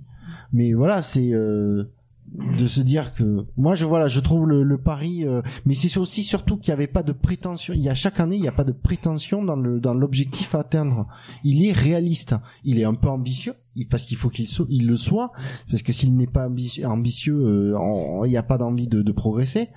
Mais 0.52 0.72
voilà, 0.72 1.02
c'est 1.02 1.30
euh, 1.32 1.92
de 2.32 2.66
se 2.66 2.80
dire 2.80 3.12
que 3.12 3.44
moi 3.56 3.74
je 3.74 3.84
voilà, 3.84 4.06
je 4.06 4.20
trouve 4.20 4.46
le, 4.46 4.62
le 4.62 4.78
pari, 4.78 5.26
euh, 5.26 5.42
mais 5.66 5.74
c'est 5.74 5.96
aussi 5.98 6.22
surtout 6.22 6.56
qu'il 6.56 6.70
n'y 6.70 6.74
avait 6.74 6.86
pas 6.86 7.02
de 7.02 7.12
prétention. 7.12 7.74
Il 7.74 7.80
y 7.82 7.88
a 7.88 7.94
chaque 7.94 8.20
année, 8.20 8.36
il 8.36 8.42
n'y 8.42 8.48
a 8.48 8.52
pas 8.52 8.64
de 8.64 8.72
prétention 8.72 9.42
dans 9.44 9.56
le 9.56 9.80
dans 9.80 9.94
l'objectif 9.94 10.54
à 10.54 10.60
atteindre. 10.60 11.08
Il 11.42 11.64
est 11.66 11.72
réaliste, 11.72 12.36
il 12.64 12.78
est 12.78 12.84
un 12.84 12.94
peu 12.94 13.08
ambitieux 13.08 13.54
parce 13.90 14.04
qu'il 14.04 14.16
faut 14.16 14.28
qu'il 14.28 14.46
so- 14.46 14.66
il 14.68 14.86
le 14.86 14.96
soit, 14.96 15.32
parce 15.70 15.82
que 15.82 15.92
s'il 15.92 16.14
n'est 16.16 16.26
pas 16.28 16.46
ambitieux, 16.46 16.86
ambitieux, 16.86 17.34
euh, 17.40 18.22
il 18.26 18.30
n'y 18.30 18.36
a 18.36 18.42
pas 18.42 18.58
d'envie 18.58 18.86
de, 18.88 19.02
de 19.02 19.12
progresser 19.12 19.68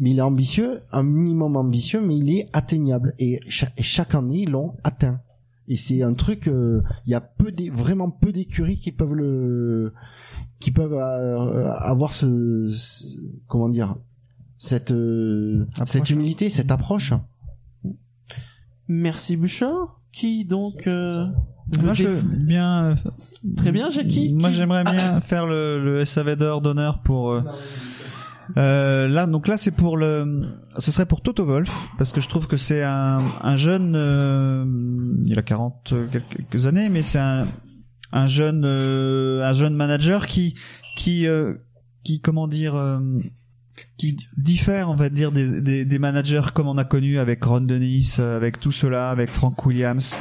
mais 0.00 0.10
il 0.12 0.18
est 0.18 0.22
ambitieux, 0.22 0.82
un 0.92 1.02
minimum 1.02 1.56
ambitieux, 1.56 2.00
mais 2.00 2.16
il 2.16 2.30
est 2.30 2.48
atteignable. 2.52 3.14
Et, 3.18 3.40
cha- 3.48 3.72
et 3.76 3.82
chaque 3.82 4.14
année, 4.14 4.42
ils 4.42 4.50
l'ont 4.50 4.74
atteint. 4.84 5.18
Et 5.66 5.74
c'est 5.74 6.02
un 6.04 6.14
truc, 6.14 6.46
euh, 6.46 6.82
il 7.04 7.10
y 7.10 7.14
a 7.16 7.20
peu 7.20 7.50
d'é- 7.50 7.68
vraiment 7.68 8.08
peu 8.08 8.30
d'écuries 8.32 8.78
qui 8.78 8.92
peuvent 8.92 9.14
le, 9.16 9.92
qui 10.60 10.70
peuvent 10.72 10.94
euh, 10.94 11.72
avoir 11.74 12.12
ce, 12.12 12.68
ce- 12.70 13.06
comment 13.46 13.68
dire, 13.68 13.94
cette, 14.58 14.90
euh, 14.92 15.66
cette 15.86 16.10
humilité, 16.10 16.50
cette 16.50 16.70
approche. 16.70 17.12
Merci 18.88 19.36
Bouchard, 19.36 20.00
qui 20.12 20.44
donc 20.44 20.86
euh, 20.86 21.26
veut 21.78 21.84
Moi, 21.84 21.92
je 21.92 22.08
bien. 22.22 22.94
Très 23.56 23.70
bien, 23.72 23.90
Jackie. 23.90 24.32
Moi, 24.32 24.48
Qui- 24.50 24.56
j'aimerais 24.56 24.84
bien 24.84 25.20
faire 25.20 25.46
le, 25.46 25.82
le 25.84 26.04
SAV 26.04 26.36
d'or 26.36 26.60
d'honneur 26.62 27.02
pour. 27.02 27.32
euh, 27.32 27.42
euh, 28.56 29.06
là, 29.08 29.26
donc 29.26 29.46
là, 29.46 29.58
c'est 29.58 29.70
pour 29.70 29.98
le. 29.98 30.48
Ce 30.78 30.90
serait 30.90 31.04
pour 31.06 31.20
Toto 31.20 31.44
Wolf 31.44 31.70
parce 31.98 32.12
que 32.12 32.20
je 32.22 32.28
trouve 32.28 32.46
que 32.48 32.56
c'est 32.56 32.82
un, 32.82 33.22
un 33.42 33.56
jeune. 33.56 33.92
euh, 33.94 34.64
il 35.26 35.38
a 35.38 35.42
40 35.42 35.92
quelques 36.10 36.66
années, 36.66 36.88
mais 36.88 37.02
c'est 37.02 37.18
un 37.18 37.46
un 38.12 38.26
jeune 38.26 38.62
euh, 38.64 39.42
un 39.44 39.52
jeune 39.54 39.74
manager 39.74 40.26
qui 40.26 40.54
qui 40.96 41.26
euh, 41.26 41.54
qui 42.04 42.20
comment 42.20 42.48
dire. 42.48 42.74
euh, 42.74 42.98
qui 43.96 44.16
diffère, 44.36 44.90
on 44.90 44.94
va 44.96 45.08
dire, 45.08 45.30
des, 45.30 45.60
des, 45.60 45.84
des 45.84 45.98
managers 46.00 46.42
comme 46.52 46.66
on 46.66 46.78
a 46.78 46.84
connu 46.84 47.18
avec 47.18 47.44
Ron 47.44 47.60
Dennis, 47.60 48.16
avec 48.18 48.58
tout 48.58 48.72
cela, 48.72 49.10
avec 49.10 49.30
Frank 49.30 49.64
Williams, 49.66 50.16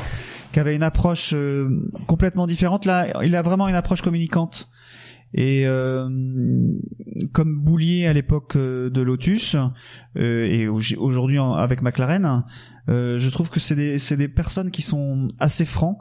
qui 0.51 0.59
avait 0.59 0.75
une 0.75 0.83
approche 0.83 1.31
euh, 1.33 1.67
complètement 2.05 2.45
différente. 2.45 2.85
Là, 2.85 3.07
il 3.23 3.35
a 3.35 3.41
vraiment 3.41 3.67
une 3.67 3.73
approche 3.75 4.01
communicante. 4.03 4.69
Et 5.33 5.65
euh, 5.65 6.07
comme 7.33 7.59
Boulier 7.59 8.05
à 8.07 8.13
l'époque 8.13 8.55
de 8.57 9.01
Lotus 9.01 9.55
euh, 10.17 10.45
et 10.45 10.67
au- 10.67 10.79
aujourd'hui 10.99 11.39
avec 11.39 11.81
McLaren, 11.81 12.43
euh, 12.89 13.19
je 13.19 13.29
trouve 13.29 13.49
que 13.49 13.59
c'est 13.59 13.75
des 13.75 13.97
c'est 13.97 14.17
des 14.17 14.27
personnes 14.27 14.71
qui 14.71 14.81
sont 14.81 15.27
assez 15.39 15.65
francs, 15.65 15.97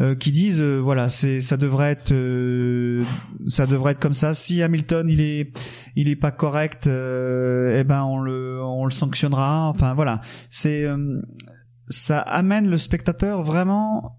euh, 0.00 0.14
qui 0.14 0.32
disent 0.32 0.60
euh, 0.60 0.78
voilà 0.78 1.08
c'est 1.08 1.40
ça 1.40 1.56
devrait 1.56 1.92
être 1.92 2.12
euh, 2.12 3.04
ça 3.48 3.66
devrait 3.66 3.92
être 3.92 4.00
comme 4.00 4.14
ça. 4.14 4.34
Si 4.34 4.62
Hamilton 4.62 5.08
il 5.08 5.20
est 5.20 5.52
il 5.96 6.08
est 6.08 6.16
pas 6.16 6.30
correct, 6.30 6.86
euh, 6.86 7.78
eh 7.78 7.84
ben 7.84 8.04
on 8.04 8.18
le 8.18 8.62
on 8.62 8.84
le 8.84 8.90
sanctionnera. 8.90 9.68
Enfin 9.68 9.94
voilà 9.94 10.20
c'est 10.50 10.86
ça 11.88 12.18
amène 12.18 12.68
le 12.68 12.78
spectateur 12.78 13.42
vraiment 13.42 14.18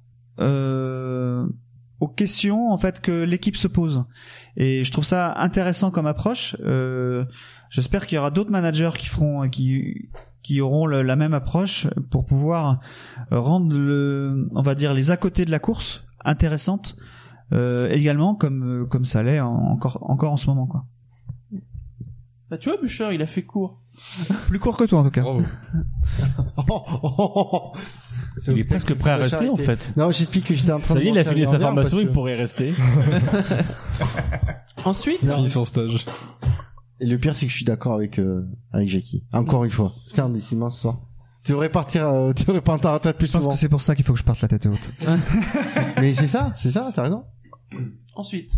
aux 2.00 2.08
questions 2.08 2.72
en 2.72 2.78
fait 2.78 3.02
que 3.02 3.24
l'équipe 3.24 3.56
se 3.56 3.68
pose 3.68 4.06
et 4.56 4.84
je 4.84 4.92
trouve 4.92 5.04
ça 5.04 5.34
intéressant 5.38 5.92
comme 5.92 6.06
approche 6.06 6.56
euh, 6.62 7.26
j'espère 7.70 8.06
qu'il 8.06 8.18
y 8.18 8.20
aura 8.20 8.32
d'autres 8.32 8.52
managers 8.52 8.92
qui 8.98 9.08
feront 9.08 9.48
qui 9.50 10.10
qui 10.48 10.62
auront 10.62 10.86
le- 10.86 11.02
la 11.02 11.18
même 11.18 11.34
approche 11.34 11.88
pour 12.10 12.26
pouvoir 12.26 12.80
rendre 13.32 13.78
le 13.78 14.48
on 14.56 14.62
va 14.62 14.76
dire 14.76 14.94
les 14.94 15.12
à 15.12 15.18
côté 15.18 15.44
de 15.44 15.52
la 15.52 15.60
course 15.60 16.06
intéressantes 16.24 16.96
euh, 17.52 17.90
également 17.90 18.34
comme 18.34 18.84
euh, 18.84 18.86
comme 18.86 19.04
ça 19.04 19.24
l'est 19.24 19.42
en- 19.42 19.72
encore 19.74 20.00
encore 20.10 20.32
en 20.32 20.38
ce 20.38 20.48
moment 20.48 20.66
quoi. 20.68 20.86
Bah 22.50 22.58
tu 22.58 22.70
vois, 22.70 22.78
Boucher, 22.80 23.10
il 23.14 23.22
a 23.22 23.26
fait 23.26 23.44
court. 23.44 23.82
Plus 24.48 24.58
court 24.60 24.78
que 24.78 24.86
toi 24.86 25.00
en 25.00 25.04
tout 25.04 25.12
cas. 25.12 25.24
C'est 28.38 28.52
Il 28.54 28.60
est 28.60 28.64
presque 28.64 28.94
prêt 28.96 29.10
à 29.12 29.18
rester, 29.18 29.50
en 29.50 29.58
fait. 29.58 29.92
Non, 29.98 30.12
j'explique 30.12 30.46
que 30.46 30.56
j'étais 30.56 30.72
en 30.72 30.80
train 30.80 30.94
Ça 30.94 31.00
de 31.02 31.06
y 31.06 31.10
est, 31.10 31.12
il 31.12 31.20
a 31.20 31.26
fini 31.26 31.46
sa 31.46 31.60
formation, 31.60 31.98
parce 31.98 32.04
il 32.04 32.08
que- 32.08 32.14
pourrait 32.14 32.36
rester. 32.36 32.74
Ensuite. 34.86 35.20
Fini 35.30 35.50
son 35.50 35.66
stage. 35.66 36.06
Et 37.00 37.06
le 37.06 37.18
pire, 37.18 37.36
c'est 37.36 37.46
que 37.46 37.52
je 37.52 37.56
suis 37.58 37.66
d'accord 37.66 37.94
avec 37.94 38.18
euh, 38.20 38.46
avec 38.72 38.90
Jackie. 38.90 39.24
Encore 39.34 39.64
une 39.64 39.70
fois. 39.70 39.94
Putain, 40.08 40.30
décidément 40.30 40.70
ce 40.70 40.82
soir. 40.82 41.00
Tu 41.44 41.52
devrais 41.52 41.70
partir, 41.70 42.08
euh, 42.08 42.34
tu 42.34 42.44
devrais 42.44 42.62
partir 42.62 42.90
en 42.92 43.00
tête 43.00 43.18
plus 43.18 43.28
Je 43.28 43.34
pense 43.34 43.44
souvent. 43.44 43.54
que 43.54 43.60
c'est 43.60 43.70
pour 43.70 43.82
ça 43.82 43.96
qu'il 43.96 44.04
faut 44.04 44.14
que 44.14 44.20
je 44.20 44.24
parte 44.24 44.42
la 44.42 44.48
tête 44.48 44.66
haute. 44.66 44.94
Mais 46.02 46.14
c'est 46.14 46.28
ça, 46.28 46.52
c'est 46.56 46.72
ça, 46.72 46.92
t'as 46.94 47.04
raison. 47.04 47.24
ensuite. 48.16 48.52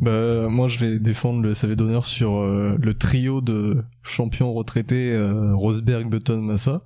Bah, 0.00 0.48
moi, 0.48 0.68
je 0.68 0.78
vais 0.78 0.98
défendre 0.98 1.40
le 1.40 1.54
SAV 1.54 1.76
d'honneur 1.76 2.04
sur 2.06 2.34
euh, 2.36 2.76
le 2.80 2.94
trio 2.94 3.40
de 3.40 3.84
champions 4.02 4.52
retraités 4.52 5.12
euh, 5.12 5.54
Rosberg, 5.54 6.08
Button, 6.10 6.40
Massa. 6.40 6.82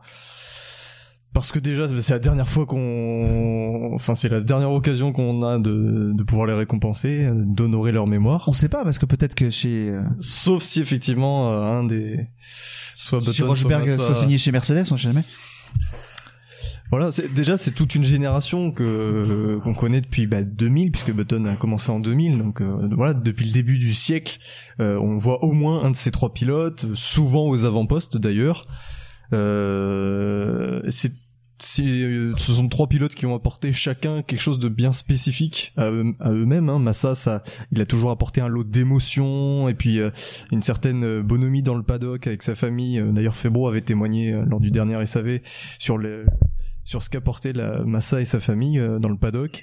Parce 1.35 1.53
que 1.53 1.59
déjà, 1.59 1.87
c'est 1.87 2.13
la 2.13 2.19
dernière 2.19 2.49
fois 2.49 2.67
qu'on, 2.67 3.93
enfin, 3.95 4.15
c'est 4.15 4.29
la 4.29 4.41
dernière 4.41 4.73
occasion 4.73 5.13
qu'on 5.13 5.43
a 5.43 5.59
de, 5.59 6.13
de 6.13 6.23
pouvoir 6.23 6.47
les 6.47 6.55
récompenser, 6.55 7.25
euh, 7.25 7.33
d'honorer 7.35 7.93
leur 7.93 8.07
mémoire. 8.07 8.45
On 8.49 8.53
sait 8.53 8.69
pas 8.69 8.83
parce 8.83 8.99
que 8.99 9.07
peut-être 9.07 9.35
que 9.35 9.51
chez 9.51 9.91
euh, 9.91 10.03
Sauf 10.21 10.63
si 10.63 10.81
effectivement 10.81 11.53
euh, 11.53 11.81
un 11.81 11.85
des, 11.85 12.27
soit 12.97 13.21
Button, 13.21 13.33
chez 13.33 13.65
soit, 13.65 13.99
soit 13.99 14.15
signé 14.15 14.39
chez 14.39 14.53
Mercedes, 14.53 14.85
on 14.91 14.97
sait 14.97 15.05
jamais. 15.05 15.25
Voilà, 16.91 17.13
c'est 17.13 17.33
déjà 17.33 17.59
c'est 17.59 17.73
toute 17.73 17.95
une 17.95 18.05
génération 18.05 18.73
que 18.73 19.59
qu'on 19.63 19.75
connaît 19.75 20.01
depuis 20.01 20.27
bah, 20.27 20.43
2000 20.43 20.91
puisque 20.91 21.13
Button 21.13 21.45
a 21.45 21.57
commencé 21.57 21.91
en 21.91 22.01
2000 22.01 22.39
donc 22.39 22.63
euh, 22.63 22.89
voilà 22.93 23.13
depuis 23.13 23.45
le 23.45 23.53
début 23.53 23.77
du 23.77 23.93
siècle 23.93 24.39
euh, 24.81 24.99
on 24.99 25.19
voit 25.19 25.45
au 25.45 25.53
moins 25.53 25.85
un 25.85 25.91
de 25.91 25.97
ces 25.97 26.11
trois 26.11 26.33
pilotes 26.33 26.87
souvent 26.95 27.47
aux 27.47 27.67
avant-postes 27.67 28.17
d'ailleurs 28.17 28.65
euh, 29.33 30.81
c'est 30.89 31.13
euh, 31.81 32.33
ce 32.37 32.53
sont 32.53 32.69
trois 32.69 32.87
pilotes 32.87 33.17
qui 33.17 33.27
ont 33.27 33.35
apporté 33.35 33.73
chacun 33.73 34.23
quelque 34.23 34.41
chose 34.41 34.61
de 34.61 34.69
bien 34.69 34.93
spécifique 34.93 35.73
à, 35.77 35.91
eux- 35.91 36.15
à 36.21 36.31
eux-mêmes. 36.31 36.69
Hein. 36.69 36.79
Massa, 36.79 37.17
ça, 37.17 37.43
il 37.73 37.81
a 37.81 37.87
toujours 37.87 38.11
apporté 38.13 38.41
un 38.41 38.47
lot 38.47 38.63
d'émotions 38.63 39.69
et 39.69 39.75
puis 39.75 39.99
euh, 39.99 40.11
une 40.53 40.63
certaine 40.63 41.05
euh, 41.05 41.21
bonhomie 41.23 41.63
dans 41.65 41.75
le 41.75 41.83
paddock 41.83 42.29
avec 42.29 42.45
sa 42.45 42.55
famille. 42.55 43.03
D'ailleurs, 43.13 43.35
Febro 43.35 43.67
avait 43.67 43.81
témoigné 43.81 44.41
lors 44.47 44.61
du 44.61 44.71
dernier 44.71 45.05
SAV 45.05 45.41
sur 45.81 45.99
le 45.99 46.27
sur 46.85 47.03
ce 47.03 47.11
qu'apportait 47.11 47.53
Massa 47.85 48.21
et 48.21 48.25
sa 48.25 48.41
famille 48.41 48.81
dans 49.01 49.11
le 49.11 49.19
paddock. 49.19 49.63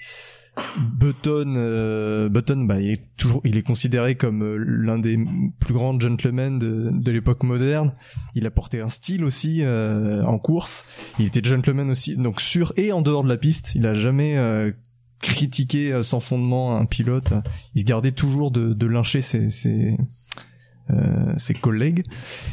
Button, 0.78 1.56
euh, 1.58 2.30
Button, 2.30 2.66
bah, 2.66 2.80
il 2.80 2.92
est 2.92 3.04
toujours, 3.18 3.42
il 3.44 3.58
est 3.58 3.64
considéré 3.64 4.16
comme 4.16 4.44
euh, 4.44 4.58
l'un 4.58 4.98
des 4.98 5.20
plus 5.60 5.74
grands 5.74 6.00
gentlemen 6.00 6.60
de, 6.60 6.92
de 6.92 7.12
l'époque 7.12 7.44
moderne. 7.44 7.94
Il 8.36 8.46
a 8.46 8.52
porté 8.52 8.82
un 8.82 8.90
style 8.90 9.24
aussi 9.24 9.64
euh, 9.64 10.24
en 10.24 10.38
course. 10.40 10.86
Il 11.20 11.26
était 11.26 11.44
gentleman 11.44 11.90
aussi, 11.90 12.16
donc 12.16 12.42
sur 12.42 12.74
et 12.78 12.92
en 12.92 13.02
dehors 13.02 13.24
de 13.24 13.30
la 13.30 13.38
piste. 13.38 13.72
Il 13.76 13.86
a 13.86 13.94
jamais 13.94 14.38
euh, 14.38 14.72
critiqué 15.20 15.92
euh, 15.92 16.02
sans 16.02 16.20
fondement 16.20 16.78
un 16.78 16.86
pilote. 16.86 17.34
Il 17.74 17.82
se 17.82 17.86
gardait 17.86 18.12
toujours 18.12 18.52
de, 18.52 18.74
de 18.74 18.86
lyncher 18.86 19.22
ses, 19.22 19.50
ses, 19.50 19.98
euh, 20.92 21.34
ses 21.38 21.56
collègues. 21.56 22.04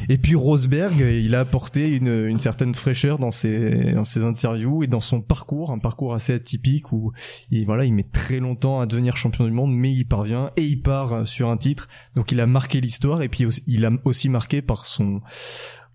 Et 0.09 0.17
puis 0.17 0.35
Rosberg, 0.35 0.99
il 0.99 1.35
a 1.35 1.41
apporté 1.41 1.95
une, 1.95 2.27
une 2.27 2.41
certaine 2.41 2.75
fraîcheur 2.75 3.19
dans 3.19 3.31
ses, 3.31 3.93
dans 3.93 4.05
ses 4.05 4.25
interviews 4.25 4.83
et 4.83 4.87
dans 4.87 5.01
son 5.01 5.21
parcours, 5.21 5.71
un 5.71 5.79
parcours 5.79 6.15
assez 6.15 6.33
atypique 6.33 6.93
où 6.93 7.13
il, 7.51 7.67
voilà, 7.67 7.85
il 7.85 7.93
met 7.93 8.03
très 8.11 8.39
longtemps 8.39 8.81
à 8.81 8.87
devenir 8.87 9.17
champion 9.17 9.45
du 9.45 9.51
monde, 9.51 9.75
mais 9.75 9.93
il 9.93 10.07
parvient 10.07 10.51
et 10.57 10.65
il 10.65 10.81
part 10.81 11.13
euh, 11.13 11.25
sur 11.25 11.51
un 11.51 11.57
titre. 11.57 11.89
Donc 12.17 12.33
il 12.33 12.41
a 12.41 12.47
marqué 12.47 12.81
l'histoire 12.81 13.23
et 13.23 13.29
puis 13.29 13.47
il 13.67 13.85
a 13.85 13.91
aussi 14.05 14.29
marqué 14.29 14.63
par 14.63 14.87
son 14.87 15.21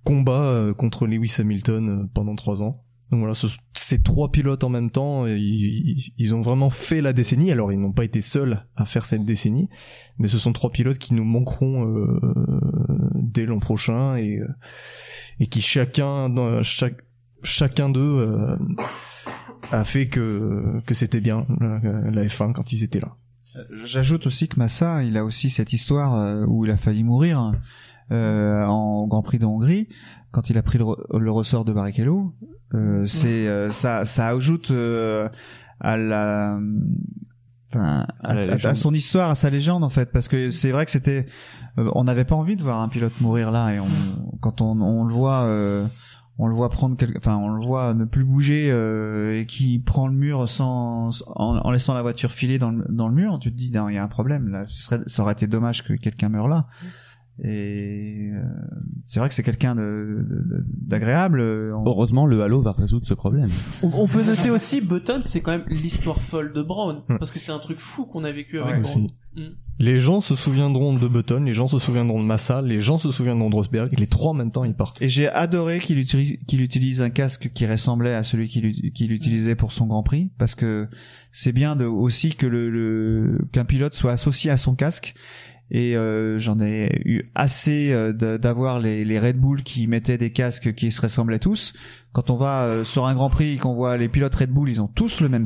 combat 0.04 0.46
euh, 0.46 0.74
contre 0.74 1.08
Lewis 1.08 1.36
Hamilton 1.40 2.08
pendant 2.14 2.36
trois 2.36 2.62
ans. 2.62 2.84
Donc 3.12 3.20
voilà, 3.20 3.34
ce- 3.34 3.48
ces 3.74 4.02
trois 4.02 4.32
pilotes 4.32 4.64
en 4.66 4.70
même 4.70 4.92
temps, 4.92 5.24
euh, 5.26 5.38
ils, 5.38 6.12
ils 6.18 6.36
ont 6.36 6.42
vraiment 6.42 6.70
fait 6.70 7.00
la 7.02 7.14
décennie. 7.14 7.52
Alors 7.52 7.72
ils 7.72 7.80
n'ont 7.80 7.94
pas 7.94 8.04
été 8.04 8.20
seuls 8.22 8.66
à 8.76 8.86
faire 8.86 9.06
cette 9.06 9.24
décennie, 9.26 9.70
mais 10.20 10.28
ce 10.28 10.38
sont 10.38 10.52
trois 10.54 10.72
pilotes 10.72 10.98
qui 10.98 11.14
nous 11.14 11.24
manqueront 11.24 11.86
euh, 11.88 12.20
dès 13.16 13.46
l'an 13.46 13.60
prochain 13.60 14.16
et 14.18 14.40
euh, 14.40 14.48
et 15.40 15.48
qui 15.48 15.62
chacun 15.62 16.30
dans- 16.30 16.64
chaque 16.64 16.98
chacun 17.44 17.90
d'eux 17.90 18.02
euh, 18.02 18.56
a 19.72 19.84
fait 19.84 20.08
que 20.08 20.82
que 20.86 20.94
c'était 20.94 21.22
bien 21.22 21.46
la, 21.62 21.80
la 22.12 22.26
F1 22.26 22.52
quand 22.54 22.72
ils 22.74 22.84
étaient 22.84 23.00
là. 23.00 23.16
J'ajoute 23.86 24.28
aussi 24.28 24.48
que 24.48 24.60
Massa, 24.60 25.04
il 25.04 25.18
a 25.18 25.26
aussi 25.26 25.50
cette 25.50 25.74
histoire 25.74 26.14
euh, 26.16 26.46
où 26.46 26.66
il 26.66 26.72
a 26.72 26.78
failli 26.78 27.04
mourir 27.04 27.42
euh, 27.42 27.52
en 28.12 29.08
Grand 29.08 29.22
Prix 29.22 29.40
de 29.40 29.46
Hongrie 29.46 29.88
quand 30.32 30.50
il 30.50 30.58
a 30.58 30.62
pris 30.62 30.78
le, 30.78 30.86
re- 30.86 31.18
le 31.20 31.32
ressort 31.32 31.66
de 31.66 31.74
Barrichello. 31.74 32.34
Euh, 32.74 33.06
C'est 33.06 33.48
euh, 33.48 33.70
ça, 33.72 34.06
ça 34.06 34.28
ajoute 34.28 34.72
euh, 34.72 35.30
à 35.80 35.98
la, 35.98 36.60
enfin, 37.72 38.06
à, 38.24 38.34
son 38.76 38.94
histoire, 38.94 39.30
à 39.32 39.36
sa 39.36 39.50
légende 39.50 39.84
en 39.84 39.90
fait, 39.90 40.12
parce 40.12 40.28
que 40.28 40.52
c'est 40.52 40.72
vrai 40.72 40.86
que 40.86 40.92
c'était, 40.92 41.26
euh, 41.80 41.90
on 41.96 42.04
n'avait 42.04 42.26
pas 42.26 42.36
envie 42.36 42.56
de 42.56 42.64
voir 42.64 42.82
un 42.82 42.90
pilote 42.90 43.20
mourir 43.22 43.52
là 43.52 43.72
et 43.74 43.80
on, 43.80 43.88
quand 44.42 44.62
on, 44.62 44.80
on 44.82 45.04
le 45.06 45.14
voit. 45.14 45.44
euh, 45.44 45.88
on 46.40 46.46
le 46.46 46.54
voit 46.54 46.70
prendre 46.70 46.96
quelque, 46.98 47.18
enfin 47.18 47.36
on 47.36 47.50
le 47.50 47.66
voit 47.66 47.96
ne 47.96 48.06
plus 48.06 48.24
bouger 48.24 48.70
euh, 48.70 49.40
et 49.42 49.48
qui 49.48 49.80
prend 49.80 50.06
le 50.06 50.14
mur 50.14 50.48
sans 50.48 51.24
en, 51.36 51.58
en 51.58 51.72
laissant 51.72 51.96
la 51.96 52.04
voiture 52.04 52.32
filer 52.32 52.60
dans 52.60 52.70
le, 52.70 52.86
dans 52.90 53.08
le 53.08 53.16
mur 53.16 53.40
tu 53.40 53.52
te 53.52 53.58
dis 53.58 53.72
il 53.74 53.94
y 53.96 53.98
a 53.98 54.04
un 54.04 54.08
problème 54.08 54.50
là 54.50 54.66
ce 54.68 54.84
serait 54.84 55.00
ça 55.08 55.24
aurait 55.24 55.34
été 55.34 55.48
dommage 55.48 55.84
que 55.84 55.94
quelqu'un 55.94 56.30
meure 56.30 56.48
là 56.48 56.68
et 57.44 58.30
euh, 58.34 58.42
c'est 59.06 59.20
vrai 59.20 59.30
que 59.30 59.36
c'est 59.36 59.44
quelqu'un 59.44 59.76
de- 59.76 59.82
de- 60.28 60.66
d'agréable 60.88 61.40
euh, 61.40 61.74
on- 61.76 61.86
Heureusement, 61.86 62.26
le 62.26 62.42
Halo 62.42 62.62
va 62.62 62.72
résoudre 62.72 63.06
ce 63.06 63.14
problème. 63.14 63.50
On, 63.84 63.90
on 63.94 64.08
peut 64.08 64.24
noter 64.24 64.50
aussi 64.50 64.82
Button, 64.82 65.20
c'est 65.24 65.42
quand 65.42 65.52
même 65.52 65.66
l'histoire 65.70 66.22
folle 66.22 66.54
de 66.54 66.62
Brown, 66.62 67.02
Hmm. 67.08 67.18
parce 67.18 67.32
que 67.32 67.40
c'est 67.40 67.52
un 67.52 67.60
truc 67.60 67.80
fou 67.80 68.06
qu'on 68.06 68.24
a 68.24 68.32
vécu 68.32 68.60
avec 68.60 68.76
Ouais, 68.76 68.82
Brown. 68.82 69.04
aussi. 69.06 69.14
Mm. 69.36 69.54
Les 69.80 70.00
gens 70.00 70.20
se 70.22 70.34
souviendront 70.36 70.94
de 70.98 71.08
Button, 71.08 71.44
les 71.44 71.54
gens 71.54 71.68
se 71.68 71.78
souviendront 71.78 72.20
de 72.20 72.26
Massa, 72.26 72.64
les 72.64 72.80
gens 72.80 72.98
se 72.98 73.12
souviendront 73.12 73.52
de 73.52 73.56
Rosberg, 73.56 73.94
et 73.94 73.96
les 73.96 74.08
trois 74.08 74.32
en 74.32 74.34
même 74.34 74.50
temps 74.52 74.64
ils 74.64 74.74
partent. 74.74 75.00
et 75.00 75.08
j'ai 75.10 75.30
adoré 75.30 75.78
qu'il 75.78 76.00
utilise 76.00 76.38
qu'il 76.48 76.62
utilise 76.62 77.04
un 77.04 77.12
casque 77.12 77.52
qui 77.54 77.68
ressemblait 77.68 78.16
à 78.16 78.24
celui 78.24 78.48
qu'il 78.48 78.92
qu'il 78.94 79.12
utilisait 79.12 79.54
pour 79.54 79.72
son 79.74 79.86
Grand 79.86 80.02
Prix 80.02 80.32
parce 80.40 80.56
que 80.56 80.88
c'est 81.32 81.52
bien 81.52 81.76
de, 81.76 81.86
aussi 81.86 82.34
que 82.34 82.48
le, 82.48 82.72
le 82.72 83.38
qu'un 83.52 83.66
pilote 83.66 83.94
soit 83.94 84.12
associé 84.14 84.50
à 84.50 84.58
son 84.58 84.74
casque 84.74 85.14
et 85.70 85.98
euh, 85.98 86.40
j'en 86.40 86.60
ai 86.60 87.02
eu 87.06 87.30
assez 87.36 87.92
euh, 87.92 88.14
d'avoir 88.38 88.80
les, 88.80 89.04
les 89.04 89.20
Red 89.20 89.38
Bull 89.38 89.64
qui 89.64 89.88
mettaient 89.88 90.18
des 90.18 90.32
casques 90.32 90.74
qui 90.74 90.92
se 90.92 91.02
ressemblaient 91.02 91.40
tous. 91.40 91.74
Quand 92.14 92.30
on 92.30 92.36
va 92.36 92.64
euh, 92.64 92.84
sur 92.84 93.06
un 93.06 93.14
Grand 93.14 93.30
Prix 93.30 93.54
et 93.54 93.58
qu'on 93.58 93.76
voit 93.76 93.98
les 93.98 94.10
pilotes 94.10 94.34
Red 94.34 94.50
Bull, 94.50 94.70
ils 94.70 94.82
ont 94.82 94.88
tous 94.88 95.22
le 95.22 95.30
même 95.30 95.44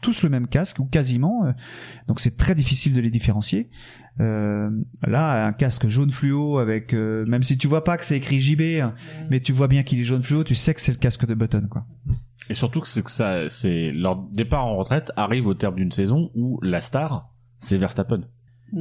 tous 0.00 0.22
le 0.22 0.28
même 0.28 0.46
casque 0.46 0.78
ou 0.78 0.84
quasiment, 0.84 1.46
euh, 1.46 1.52
donc 2.06 2.20
c'est 2.20 2.36
très 2.36 2.54
difficile 2.54 2.92
de 2.92 3.00
les 3.00 3.10
différencier. 3.10 3.70
Euh, 4.20 4.70
là, 5.06 5.46
un 5.46 5.52
casque 5.52 5.86
jaune 5.86 6.10
fluo 6.10 6.58
avec, 6.58 6.92
euh, 6.92 7.24
même 7.26 7.42
si 7.42 7.56
tu 7.56 7.66
vois 7.66 7.82
pas 7.82 7.96
que 7.96 8.04
c'est 8.04 8.16
écrit 8.16 8.40
JB, 8.40 8.82
hein, 8.82 8.94
mais 9.30 9.40
tu 9.40 9.52
vois 9.52 9.68
bien 9.68 9.82
qu'il 9.82 10.00
est 10.00 10.04
jaune 10.04 10.22
fluo, 10.22 10.44
tu 10.44 10.54
sais 10.54 10.74
que 10.74 10.80
c'est 10.80 10.92
le 10.92 10.98
casque 10.98 11.26
de 11.26 11.34
Button, 11.34 11.66
quoi. 11.70 11.86
Et 12.50 12.54
surtout 12.54 12.80
que 12.80 12.88
c'est 12.88 13.02
que 13.02 13.10
ça, 13.10 13.48
c'est 13.48 13.90
leur 13.92 14.16
départ 14.16 14.66
en 14.66 14.76
retraite 14.76 15.12
arrive 15.16 15.46
au 15.46 15.54
terme 15.54 15.76
d'une 15.76 15.92
saison 15.92 16.30
où 16.34 16.60
la 16.62 16.80
star, 16.80 17.30
c'est 17.58 17.78
Verstappen. 17.78 18.20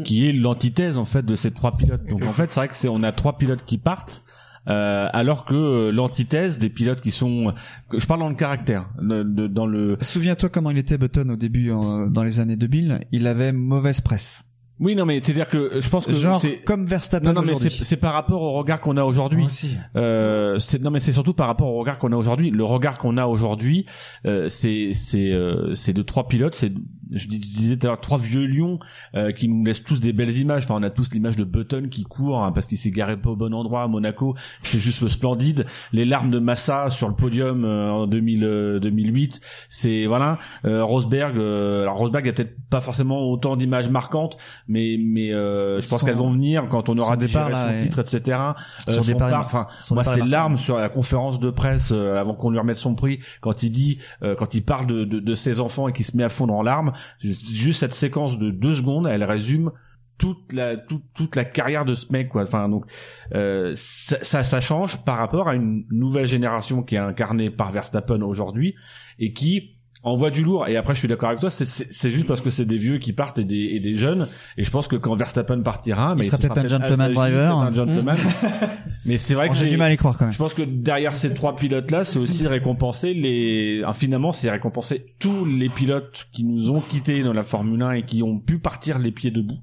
Qui 0.05 0.27
est 0.27 0.31
l'antithèse 0.33 0.97
en 0.97 1.05
fait 1.05 1.25
de 1.25 1.35
ces 1.35 1.51
trois 1.51 1.75
pilotes. 1.77 2.05
Donc 2.09 2.23
en 2.25 2.33
fait, 2.33 2.51
c'est 2.51 2.59
vrai 2.59 2.67
que 2.67 2.75
c'est 2.75 2.87
on 2.89 3.03
a 3.03 3.11
trois 3.11 3.37
pilotes 3.37 3.63
qui 3.65 3.77
partent. 3.77 4.23
euh, 4.67 5.07
alors 5.11 5.43
que 5.45 5.55
euh, 5.55 5.91
l'antithèse 5.91 6.59
des 6.59 6.69
pilotes 6.69 7.01
qui 7.01 7.09
sont, 7.09 7.51
que- 7.89 7.99
je 7.99 8.05
parle 8.05 8.19
dans 8.19 8.29
le 8.29 8.35
caractère, 8.35 8.89
de- 9.01 9.23
de- 9.23 9.47
dans 9.47 9.65
le. 9.65 9.97
Souviens-toi 10.01 10.49
comment 10.49 10.69
il 10.69 10.77
était 10.77 10.99
Button 10.99 11.29
au 11.29 11.35
début, 11.35 11.69
dans 12.09 12.23
les 12.23 12.39
années 12.39 12.57
2000, 12.57 12.99
il 13.11 13.25
avait 13.25 13.53
mauvaise 13.53 14.01
presse. 14.01 14.43
Oui, 14.79 14.95
non, 14.95 15.05
mais 15.05 15.19
c'est-à-dire 15.23 15.47
que 15.47 15.79
je 15.79 15.89
pense 15.89 16.07
que 16.07 16.13
Genre 16.13 16.41
c'est 16.41 16.57
comme 16.63 16.87
Verstappen 16.87 17.33
Non, 17.33 17.41
non, 17.41 17.47
mais 17.47 17.69
c'est 17.69 17.97
par 17.97 18.13
rapport 18.13 18.41
au 18.41 18.51
regard 18.51 18.81
qu'on 18.81 18.97
a 18.97 19.03
aujourd'hui. 19.03 19.45
Aussi. 19.45 19.77
Euh, 19.95 20.57
non, 20.79 20.89
mais 20.89 20.99
c'est 20.99 21.11
surtout 21.13 21.33
par 21.35 21.45
rapport 21.47 21.67
au 21.67 21.79
regard 21.79 21.99
qu'on 21.99 22.11
a 22.11 22.15
aujourd'hui. 22.15 22.49
Le 22.49 22.63
regard 22.63 22.97
qu'on 22.97 23.17
a 23.17 23.25
aujourd'hui, 23.27 23.85
euh, 24.25 24.47
c'est 24.49 24.89
c'est 24.93 25.31
euh, 25.31 25.75
c'est 25.75 25.93
de 25.93 26.01
trois 26.01 26.27
pilotes. 26.27 26.55
C'est 26.55 26.71
je 27.11 27.27
dis- 27.27 27.41
je 27.41 27.57
disais 27.57 27.77
tout 27.77 27.87
à 27.87 27.89
l'heure 27.91 28.01
trois 28.01 28.17
vieux 28.17 28.45
lions 28.45 28.79
euh, 29.15 29.31
qui 29.31 29.47
nous 29.47 29.63
laissent 29.65 29.83
tous 29.83 29.99
des 29.99 30.13
belles 30.13 30.37
images. 30.37 30.63
Enfin, 30.65 30.75
on 30.77 30.83
a 30.83 30.89
tous 30.89 31.13
l'image 31.13 31.35
de 31.35 31.43
Button 31.43 31.87
qui 31.89 32.03
court 32.03 32.43
hein, 32.43 32.51
parce 32.51 32.65
qu'il 32.65 32.77
s'est 32.77 32.91
garé 32.91 33.17
pas 33.17 33.29
au 33.31 33.35
bon 33.35 33.53
endroit 33.53 33.83
à 33.83 33.87
Monaco. 33.87 34.35
C'est 34.61 34.79
juste 34.79 35.07
splendide. 35.07 35.65
Les 35.91 36.05
larmes 36.05 36.31
de 36.31 36.39
Massa 36.39 36.89
sur 36.89 37.07
le 37.09 37.15
podium 37.15 37.65
euh, 37.65 37.91
en 37.91 38.07
2000, 38.07 38.43
euh, 38.43 38.79
2008. 38.79 39.41
C'est 39.69 40.05
voilà. 40.05 40.39
Euh, 40.65 40.83
Rosberg. 40.83 41.37
euh, 41.37 41.81
alors 41.81 41.97
Rosberg 41.97 42.27
a 42.27 42.33
peut-être 42.33 42.55
pas 42.69 42.81
forcément 42.81 43.19
autant 43.29 43.55
d'images 43.55 43.89
marquantes, 43.89 44.37
mais 44.67 44.97
mais 44.99 45.33
euh, 45.33 45.79
je 45.81 45.87
pense 45.87 46.03
qu'elles 46.03 46.15
vont 46.15 46.31
venir 46.31 46.67
quand 46.69 46.89
on 46.89 46.97
aura 46.97 47.17
départ, 47.17 47.47
digéré 47.47 47.51
là, 47.51 47.71
son 47.71 47.77
est- 47.77 47.83
titre, 47.83 47.99
etc. 47.99 48.39
Euh, 48.39 48.53
Son 48.91 49.01
son 49.03 49.11
départ 49.11 49.45
enfin, 49.45 49.67
moi 49.91 50.03
c'est 50.03 50.25
larmes 50.25 50.57
sur 50.57 50.77
la 50.77 50.89
conférence 50.89 51.39
de 51.39 51.49
presse 51.49 51.91
euh, 51.91 52.19
avant 52.19 52.33
qu'on 52.33 52.49
lui 52.51 52.59
remette 52.59 52.77
son 52.77 52.95
prix 52.95 53.19
quand 53.41 53.63
il 53.63 53.71
dit, 53.71 53.97
euh, 54.23 54.35
quand 54.35 54.55
il 54.55 54.63
parle 54.63 54.87
de, 54.87 55.03
de, 55.03 55.19
de 55.19 55.35
ses 55.35 55.59
enfants 55.59 55.87
et 55.87 55.93
qu'il 55.93 56.05
se 56.05 56.15
met 56.15 56.23
à 56.23 56.29
fond 56.29 56.47
dans 56.47 56.61
larmes. 56.61 56.91
Juste 57.19 57.79
cette 57.79 57.93
séquence 57.93 58.37
de 58.37 58.49
deux 58.51 58.75
secondes, 58.75 59.07
elle 59.07 59.23
résume 59.23 59.71
toute 60.17 60.53
la 60.53 60.77
toute, 60.77 61.03
toute 61.15 61.35
la 61.35 61.45
carrière 61.45 61.83
de 61.83 61.95
ce 61.95 62.11
mec 62.11 62.29
quoi. 62.29 62.43
Enfin 62.43 62.69
donc 62.69 62.85
euh, 63.33 63.73
ça, 63.75 64.17
ça 64.21 64.43
ça 64.43 64.61
change 64.61 65.03
par 65.03 65.17
rapport 65.17 65.49
à 65.49 65.55
une 65.55 65.85
nouvelle 65.89 66.27
génération 66.27 66.83
qui 66.83 66.95
est 66.95 66.99
incarnée 66.99 67.49
par 67.49 67.71
Verstappen 67.71 68.21
aujourd'hui 68.21 68.75
et 69.17 69.33
qui 69.33 69.77
envoie 70.03 70.31
du 70.31 70.43
lourd. 70.43 70.67
Et 70.67 70.77
après 70.77 70.93
je 70.95 70.99
suis 70.99 71.07
d'accord 71.07 71.29
avec 71.29 71.39
toi 71.41 71.49
c'est- 71.51 72.09
juste 72.09 72.27
parce 72.27 72.41
que 72.41 72.49
c'est 72.49 72.65
des 72.65 72.77
vieux 72.77 72.97
qui 72.97 73.13
partent 73.13 73.37
et 73.39 73.43
des, 73.43 73.69
et 73.73 73.79
des 73.79 73.95
jeunes. 73.95 74.27
Et 74.57 74.63
je 74.63 74.71
pense 74.71 74.87
que 74.87 74.95
quand 74.95 75.15
Verstappen 75.15 75.61
partira 75.61 76.15
mais 76.15 76.23
sera 76.23 76.37
ce 76.37 76.41
peut-être 76.47 76.57
un 76.57 76.67
gentleman 76.67 77.13
driver. 77.13 77.57
un 77.57 77.71
gentleman. 77.71 78.17
Mais 79.05 79.17
c'est 79.17 79.33
vrai 79.35 79.47
Oh, 79.49 79.51
que 79.53 79.57
j'ai 79.57 79.67
du 79.67 79.77
mal 79.77 79.91
à 79.91 79.93
y 79.93 79.97
croire 79.97 80.17
quand 80.17 80.25
même. 80.25 80.31
je 80.33 80.37
pense 80.37 80.53
que 80.53 80.63
derrière 80.63 81.15
ces 81.15 81.33
trois 81.33 81.55
pilotes 81.55 81.91
là 81.91 82.03
c'est 82.03 82.19
aussi 82.19 82.47
récompenser 82.47 83.13
les 83.13 83.83
finalement 83.93 84.31
c'est 84.31 84.49
récompenser 84.49 85.05
tous 85.19 85.45
les 85.45 85.69
pilotes 85.69 86.27
qui 86.31 86.43
nous 86.43 86.71
ont 86.71 86.81
quittés 86.81 87.23
dans 87.23 87.33
la 87.33 87.43
Formule 87.43 87.81
1 87.81 87.91
et 87.91 88.03
qui 88.03 88.23
ont 88.23 88.39
pu 88.39 88.59
partir 88.59 88.99
les 88.99 89.11
pieds 89.11 89.31
debout. 89.31 89.57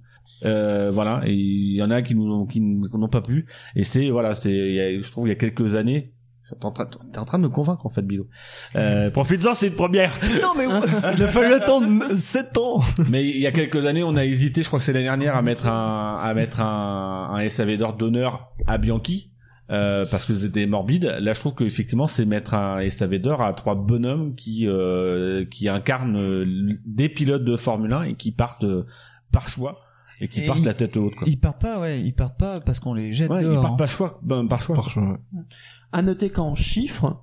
Euh, 0.44 0.90
voilà. 0.92 1.21
Et 1.26 1.33
il 1.35 1.74
y 1.74 1.83
en 1.83 1.90
a 1.90 2.01
qui 2.03 2.15
nous 2.15 2.33
ont, 2.33 2.47
qui 2.47 2.60
n'ont 2.60 3.08
pas 3.08 3.22
pu. 3.22 3.47
Et 3.74 3.83
c'est 3.85 4.10
voilà 4.10 4.35
c'est 4.35 4.53
il 4.53 5.03
je 5.03 5.10
trouve 5.10 5.26
il 5.26 5.31
y 5.31 5.33
a 5.33 5.37
quelques 5.37 5.74
années 5.74 6.12
T'es 6.50 6.64
en, 6.66 6.70
train, 6.70 6.86
t'es 6.86 7.18
en 7.18 7.24
train 7.24 7.38
de 7.38 7.44
me 7.44 7.48
convaincre 7.48 7.84
en 7.86 7.90
fait 7.90 8.02
Bilo. 8.02 8.26
Euh, 8.76 9.10
Profite-en, 9.12 9.54
c'est 9.54 9.66
une 9.68 9.74
première. 9.74 10.12
Non 10.42 10.52
mais 10.56 10.64
il 11.16 11.22
a 11.22 11.28
fallu 11.28 11.52
attendre 11.52 12.14
7 12.14 12.56
ans. 12.58 12.81
Mais 13.10 13.24
il 13.28 13.38
y 13.40 13.47
a 13.47 13.52
quelques 13.52 13.84
années, 13.86 14.02
on 14.02 14.16
a 14.16 14.24
hésité, 14.24 14.62
je 14.62 14.66
crois 14.68 14.78
que 14.78 14.84
c'est 14.84 14.92
l'année 14.92 15.04
dernière, 15.06 15.36
à 15.36 15.42
mettre 15.42 15.68
un 15.68 16.16
à 16.16 16.32
mettre 16.34 16.60
un, 16.62 17.31
un 17.34 17.48
SAV 17.48 17.76
d'or 17.76 17.94
d'honneur 17.97 18.52
à 18.66 18.78
Bianchi. 18.78 19.32
Euh, 19.70 20.06
parce 20.10 20.24
que 20.24 20.32
c'était 20.32 20.64
morbide. 20.66 21.14
Là, 21.20 21.34
je 21.34 21.40
trouve 21.40 21.54
qu'effectivement, 21.54 22.06
c'est 22.06 22.24
mettre 22.24 22.54
un 22.54 22.88
SAV 22.88 23.18
d'or 23.18 23.42
à 23.42 23.52
trois 23.52 23.74
bonhommes 23.74 24.34
qui 24.34 24.66
euh, 24.66 25.44
qui 25.44 25.68
incarnent 25.68 26.16
euh, 26.16 26.47
des 26.86 27.10
pilotes 27.10 27.44
de 27.44 27.54
Formule 27.54 27.92
1 27.92 28.02
et 28.04 28.14
qui 28.14 28.32
partent 28.32 28.64
euh, 28.64 28.86
par 29.31 29.50
choix 29.50 29.81
et 30.22 30.28
qui 30.28 30.40
Et 30.42 30.47
partent 30.47 30.60
ils- 30.60 30.64
la 30.64 30.72
tête 30.72 30.97
haute. 30.97 31.14
Quoi. 31.16 31.28
Ils 31.28 31.38
partent 31.38 31.60
pas, 31.60 31.78
ouais, 31.81 32.00
ils 32.00 32.14
partent 32.14 32.38
pas 32.38 32.60
parce 32.60 32.81
qu'on 32.81 32.94
les 32.94 33.12
jette 33.12 33.28
Ouais, 33.31 33.42
ils 33.42 33.44
dehors. 33.44 33.60
partent 33.60 33.74
hein. 33.74 33.76
pas 33.76 33.86
choix, 33.86 34.18
ben, 34.22 34.47
par 34.47 34.62
choix. 34.62 34.82
À 35.92 36.03
noter 36.03 36.31
qu'en 36.31 36.54
chiffres, 36.54 37.22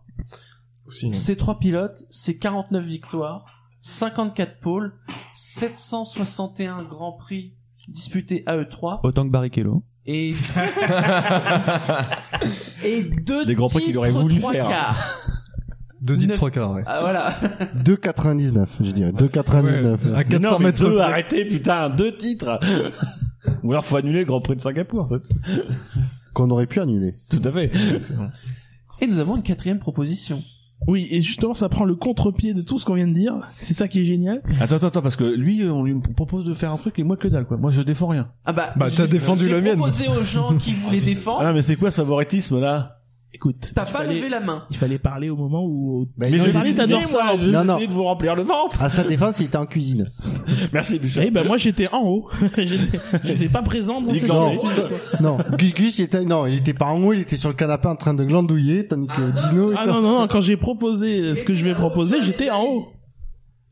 Aussi, 0.88 1.14
ces 1.14 1.36
trois 1.36 1.60
pilotes, 1.60 2.04
c'est 2.10 2.38
49 2.38 2.84
victoires, 2.86 3.46
54 3.82 4.60
pôles, 4.60 4.94
761 5.34 6.84
grands 6.84 7.14
prix 7.14 7.54
disputés 7.88 8.42
à 8.48 8.58
eux 8.58 8.68
trois 8.68 9.00
Autant 9.04 9.26
que 9.26 9.32
Barrichello. 9.32 9.84
et 10.08 10.34
et 12.84 13.04
deux 13.04 13.46
Des 13.46 13.56
grands 13.56 13.68
prix 13.70 13.80
qu'il 13.80 13.88
titres, 13.88 14.00
aurait 14.00 14.12
voulu 14.12 14.40
trois 14.40 14.52
faire. 14.54 14.68
quarts. 14.68 15.20
Deux 16.02 16.16
titres, 16.18 16.28
Neuf- 16.30 16.38
trois 16.38 16.52
quarts, 16.52 16.72
ouais. 16.74 16.84
Ah 16.86 17.00
voilà. 17.02 17.32
2,99, 17.84 18.68
je 18.82 18.92
dirais. 18.92 19.12
2,99. 19.12 20.14
À 20.16 20.24
400 20.24 20.52
non, 20.52 20.60
mais 20.60 20.66
mètres 20.66 20.84
deux, 20.84 20.96
près. 20.96 21.04
arrêtez, 21.04 21.46
putain, 21.46 21.90
deux 21.90 22.16
titres. 22.16 22.60
Ou 23.64 23.72
alors 23.72 23.86
faut 23.86 23.98
annuler 23.98 24.20
le 24.20 24.26
Grand 24.26 24.42
Prix 24.42 24.56
de 24.56 24.62
Singapour, 24.62 25.08
c'est 25.08 25.20
tout. 25.22 25.36
Qu'on 26.36 26.50
aurait 26.52 26.68
pu 26.68 26.80
annuler. 26.80 27.16
Tout 27.30 27.42
à 27.44 27.52
fait. 27.52 27.72
Et 29.02 29.08
nous 29.08 29.18
avons 29.20 29.36
une 29.38 29.42
quatrième 29.44 29.80
proposition. 29.80 30.44
Oui, 30.88 31.08
et 31.10 31.22
justement, 31.22 31.54
ça 31.54 31.70
prend 31.70 31.86
le 31.86 31.96
contre-pied 31.96 32.54
de 32.54 32.62
tout 32.62 32.78
ce 32.78 32.86
qu'on 32.86 32.94
vient 32.96 33.08
de 33.08 33.14
dire. 33.14 33.34
C'est 33.60 33.74
ça 33.74 33.88
qui 33.88 34.02
est 34.02 34.04
génial. 34.04 34.42
Attends, 34.60 34.76
attends, 34.76 34.88
attends, 34.88 35.02
parce 35.02 35.16
que 35.16 35.24
lui, 35.24 35.64
on 35.64 35.84
lui 35.84 35.96
propose 36.16 36.46
de 36.46 36.54
faire 36.54 36.72
un 36.72 36.78
truc 36.78 37.00
et 37.00 37.04
moi 37.04 37.16
que 37.18 37.28
dalle, 37.30 37.46
quoi. 37.46 37.56
Moi, 37.58 37.72
je 37.72 37.82
défends 37.82 38.08
rien. 38.08 38.30
Ah 38.46 38.52
bah, 38.54 38.74
Bah, 38.76 38.88
t'as 38.96 39.06
j'ai- 39.06 39.10
défendu 39.10 39.48
la 39.50 39.56
j'ai 39.56 39.62
mienne. 39.62 39.78
proposé 39.78 40.08
aux 40.10 40.24
gens 40.24 40.56
qui 40.58 40.74
voulaient 40.74 41.00
défendre. 41.00 41.40
Ah 41.42 41.46
non, 41.48 41.54
mais 41.54 41.62
c'est 41.62 41.78
quoi 41.78 41.90
ce 41.92 41.96
favoritisme, 41.96 42.60
là? 42.60 43.00
Écoute, 43.36 43.74
T'as 43.76 43.84
il 43.84 43.92
pas 43.92 44.00
fallait- 44.00 44.16
levé 44.16 44.30
la 44.30 44.40
main. 44.40 44.64
Il 44.70 44.78
fallait 44.78 44.98
parler 44.98 45.30
au 45.30 45.36
moment 45.36 45.62
où. 45.66 46.08
Bah, 46.18 46.28
Mais 46.32 46.38
non, 46.38 46.46
je 46.46 46.58
l'ai 46.64 46.74
t'adores 46.74 47.04
ça. 47.06 47.36
je 47.36 47.50
Non, 47.50 47.66
non. 47.66 47.78
de 47.78 47.86
vous 47.92 48.04
remplir 48.04 48.34
le 48.34 48.44
ventre. 48.44 48.82
À 48.82 48.88
sa 48.88 49.04
défense, 49.04 49.40
il 49.42 49.48
était 49.48 49.58
en 49.58 49.66
cuisine. 49.66 50.10
Merci, 50.74 51.02
Michel. 51.04 51.26
Eh 51.28 51.32
ben 51.32 51.46
moi 51.46 51.58
j'étais 51.58 51.90
en 51.92 52.02
haut. 52.06 52.30
J'étais 52.58 52.98
j'étais 53.26 53.50
pas 53.50 53.62
présent 53.62 54.00
dans 54.00 54.14
cette 54.14 54.26
Non, 54.30 54.54
non, 55.20 55.38
Gus 55.58 55.74
Gus, 55.74 56.00
il 56.00 56.04
était, 56.04 56.24
non, 56.24 56.46
il 56.48 56.56
était 56.56 56.74
pas 56.74 56.86
en 56.86 57.04
haut, 57.04 57.12
il 57.12 57.20
était 57.22 57.36
sur 57.36 57.50
le 57.50 57.56
canapé 57.56 57.90
en 57.90 57.98
train 57.98 58.14
de 58.14 58.24
glandouiller, 58.24 58.88
tandis 58.88 59.08
que 59.08 59.50
Dino 59.50 59.72
était 59.72 59.82
Ah 59.84 59.86
non 59.86 60.02
non 60.02 60.22
non, 60.22 60.28
quand 60.28 60.40
j'ai 60.42 60.56
proposé 60.56 61.36
ce 61.36 61.44
que 61.44 61.54
je 61.54 61.66
vais 61.66 61.76
proposer, 61.76 62.22
j'étais 62.22 62.50
en 62.50 62.64
haut. 62.64 62.88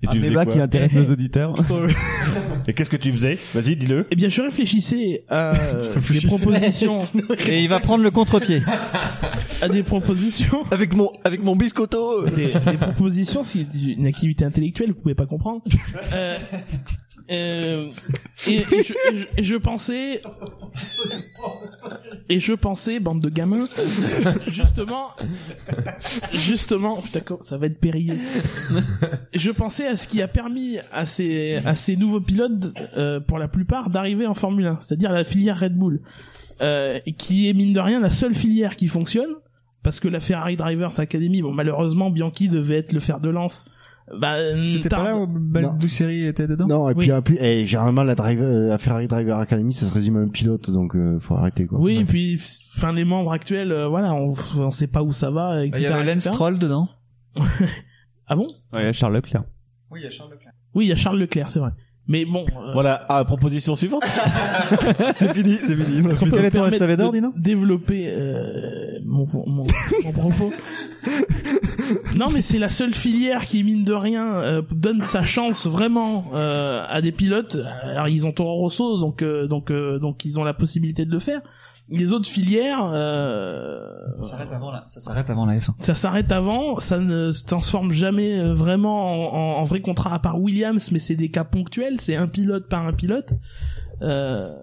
Et 0.04 0.08
tu 0.08 0.18
Un 0.18 0.20
faisais 0.20 0.30
débat 0.30 0.44
quoi 0.46 0.54
qui 0.54 0.60
intéresse 0.60 0.92
nos 0.94 1.10
auditeurs. 1.12 1.54
Et 2.68 2.74
qu'est-ce 2.74 2.90
que 2.90 2.98
tu 2.98 3.12
faisais 3.12 3.38
Vas-y, 3.54 3.76
dis-le. 3.78 4.06
Eh 4.12 4.16
bien, 4.16 4.30
je 4.30 4.42
réfléchissais 4.42 5.24
à 5.30 5.54
des 6.12 6.28
propositions, 6.28 7.00
Et 7.48 7.62
il 7.62 7.68
va 7.70 7.80
prendre 7.80 8.04
le 8.04 8.12
contre-pied. 8.12 8.62
à 9.62 9.70
des 9.70 9.84
propositions, 9.84 10.64
Avec 10.72 10.94
mon, 10.94 11.12
avec 11.24 11.42
mon 11.42 11.56
biscotto. 11.56 12.26
des, 12.30 12.54
des 12.54 12.78
propositions. 12.78 13.44
Si 13.44 13.66
c'est 13.70 13.94
une 13.94 14.08
activité 14.08 14.46
intellectuelle, 14.46 14.90
vous 14.92 15.00
pouvez 15.02 15.16
pas 15.16 15.26
comprendre. 15.26 15.62
Euh, 16.14 16.38
euh, 17.32 17.90
et, 18.48 18.56
et 18.58 18.64
je, 18.84 18.94
et 18.94 19.16
je- 19.16 19.26
et 19.38 19.44
je 19.44 19.56
pensais, 19.56 20.22
et 22.30 22.40
je 22.40 22.54
pensais, 22.54 23.00
bande 23.00 23.22
de 23.22 23.30
gamins, 23.30 23.68
justement, 24.48 25.10
justement, 26.32 27.02
putain, 27.02 27.22
ça 27.42 27.58
va 27.58 27.68
être 27.68 27.80
périlleux. 27.80 28.20
Je 29.34 29.52
pensais 29.52 29.88
à 29.88 29.98
ce 29.98 30.08
qui 30.08 30.22
a 30.22 30.28
permis 30.28 30.78
à 30.92 31.06
ces, 31.06 31.62
à 31.66 31.76
ces 31.76 31.96
nouveaux 31.96 32.22
pilotes, 32.22 32.74
euh, 32.98 33.20
pour 33.20 33.40
la 33.40 33.48
plupart, 33.48 33.90
d'arriver 33.90 34.26
en 34.26 34.34
Formule 34.34 34.68
1, 34.68 34.80
c'est-à-dire 34.80 35.12
la 35.12 35.24
filière 35.24 35.60
Red 35.60 35.78
Bull, 35.78 36.02
euh, 36.62 37.00
qui 37.18 37.50
est 37.50 37.54
mine 37.54 37.74
de 37.74 37.80
rien 37.80 38.00
la 38.00 38.10
seule 38.10 38.34
filière 38.34 38.76
qui 38.76 38.88
fonctionne, 38.88 39.32
parce 39.84 40.00
que 40.00 40.08
la 40.08 40.20
Ferrari 40.20 40.56
Drivers 40.56 41.00
Academy, 41.00 41.42
bon, 41.42 41.52
malheureusement, 41.52 42.10
Bianchi 42.10 42.48
devait 42.48 42.78
être 42.78 42.94
le 42.94 43.00
fer 43.00 43.20
de 43.20 43.30
lance. 43.30 43.66
Bah, 44.20 44.36
C'était 44.68 44.90
pas 44.90 45.04
là 45.04 45.18
où 45.18 45.26
Baldousserie 45.28 46.26
était 46.26 46.46
dedans 46.48 46.68
Non, 46.68 46.90
et 46.90 46.94
Oui. 46.94 47.06
puis, 47.08 47.10
et 47.18 47.22
puis 47.22 47.38
eh, 47.40 47.66
généralement, 47.66 48.04
la, 48.04 48.16
driver, 48.16 48.68
la 48.68 48.78
Ferrari 48.78 49.08
Driver 49.08 49.38
Academy, 49.40 49.74
ça 49.74 49.86
se 49.88 49.94
résume 49.94 50.18
à 50.18 50.20
un 50.20 50.28
pilote, 50.28 50.70
donc 50.70 50.96
euh, 50.96 51.20
faut 51.20 51.36
arrêter, 51.36 51.66
quoi. 51.66 51.80
Oui, 51.80 51.96
Ouais. 51.96 52.02
et 52.02 52.06
puis, 52.06 52.42
enfin, 52.76 52.92
les 52.92 53.06
membres 53.06 53.32
actuels, 53.32 53.72
euh, 53.72 53.88
voilà, 53.88 54.14
on, 54.14 54.34
on 54.58 54.72
sait 54.72 54.88
pas 54.88 55.04
où 55.04 55.14
ça 55.14 55.32
va, 55.32 55.64
etc. 55.66 55.80
Il 55.80 55.84
y 55.84 55.88
avait 55.88 56.14
Lance. 56.16 56.24
Stroll 56.28 56.60
dedans. 56.60 56.90
Ah 58.28 58.36
bon? 58.38 58.48
Ouais, 58.72 58.94
Charles 58.94 59.16
Leclerc. 59.16 59.44
Oui, 59.92 60.00
il 60.00 60.04
y 60.04 60.08
a 60.08 60.10
Charles 60.10 60.32
Leclerc. 60.32 60.54
Oui, 60.76 60.86
il 60.86 60.90
y 60.90 60.92
a 60.94 60.96
Charles 60.96 61.20
Leclerc, 61.20 61.50
c'est 61.50 61.60
vrai. 61.60 61.72
Mais 62.08 62.26
bon, 62.26 62.46
euh, 62.58 62.74
Voilà, 62.74 63.06
ah, 63.08 63.24
proposition 63.24 63.76
suivante. 63.76 64.04
c'est 65.16 65.34
fini, 65.34 65.58
c'est 65.62 65.76
fini. 65.76 66.08
est-ce 66.10 66.20
qu'on 66.20 66.26
peut 66.26 66.32
Quel 66.32 66.42
me 66.42 66.46
est 66.48 66.52
ton 66.52 66.58
permettre 66.60 66.78
SAV 66.78 66.98
d'or, 66.98 67.12
de 67.12 67.18
Dino 67.18 67.34
développer 67.38 68.08
euh, 68.10 69.00
mon, 69.06 69.26
mon, 69.48 69.66
mon 70.04 70.12
propos 70.12 70.52
Non, 72.16 72.30
mais 72.30 72.42
c'est 72.42 72.60
la 72.60 72.70
seule 72.70 72.94
filière 72.94 73.46
qui, 73.46 73.64
mine 73.64 73.84
de 73.84 73.94
rien, 73.94 74.36
euh, 74.36 74.62
donne 74.72 75.04
sa 75.04 75.24
chance 75.24 75.68
vraiment 75.68 76.26
euh, 76.34 76.84
à 76.88 77.02
des 77.02 77.12
pilotes. 77.12 77.58
Alors, 77.84 78.08
ils 78.08 78.26
ont 78.28 78.32
Toro 78.32 78.56
Rosso, 78.56 79.00
donc 79.00 79.22
euh, 79.22 79.48
donc 79.48 79.72
euh, 79.72 80.00
donc 80.00 80.26
ils 80.26 80.40
ont 80.40 80.44
la 80.44 80.54
possibilité 80.54 81.06
de 81.06 81.12
le 81.12 81.20
faire. 81.20 81.42
Les 81.90 82.14
autres 82.14 82.30
filières, 82.30 82.90
euh, 82.94 83.92
Ça 84.16 84.24
s'arrête 84.24 84.52
avant 84.54 84.72
la, 84.72 84.84
ça 84.88 85.00
s'arrête 85.02 85.30
avant 85.30 85.46
la 85.46 85.58
F1. 85.58 85.72
ça 85.80 85.96
s'arrête 85.96 86.32
avant, 86.32 86.80
ça 86.80 86.98
ne 86.98 87.32
se 87.32 87.44
transforme 87.46 87.92
jamais 87.92 88.40
euh, 88.40 88.54
vraiment 88.54 89.34
en, 89.34 89.58
en- 89.58 89.60
en 89.60 89.64
vrai 89.66 89.82
contrat 89.82 90.14
à 90.14 90.20
part 90.20 90.40
Williams, 90.40 90.92
mais 90.92 91.00
c'est 91.00 91.16
des 91.16 91.30
cas 91.30 91.44
ponctuels, 91.44 92.00
c'est 92.00 92.16
un 92.16 92.28
pilote 92.28 92.70
par 92.70 92.88
un 92.88 92.94
pilote. 92.94 93.34
Euh, 94.02 94.54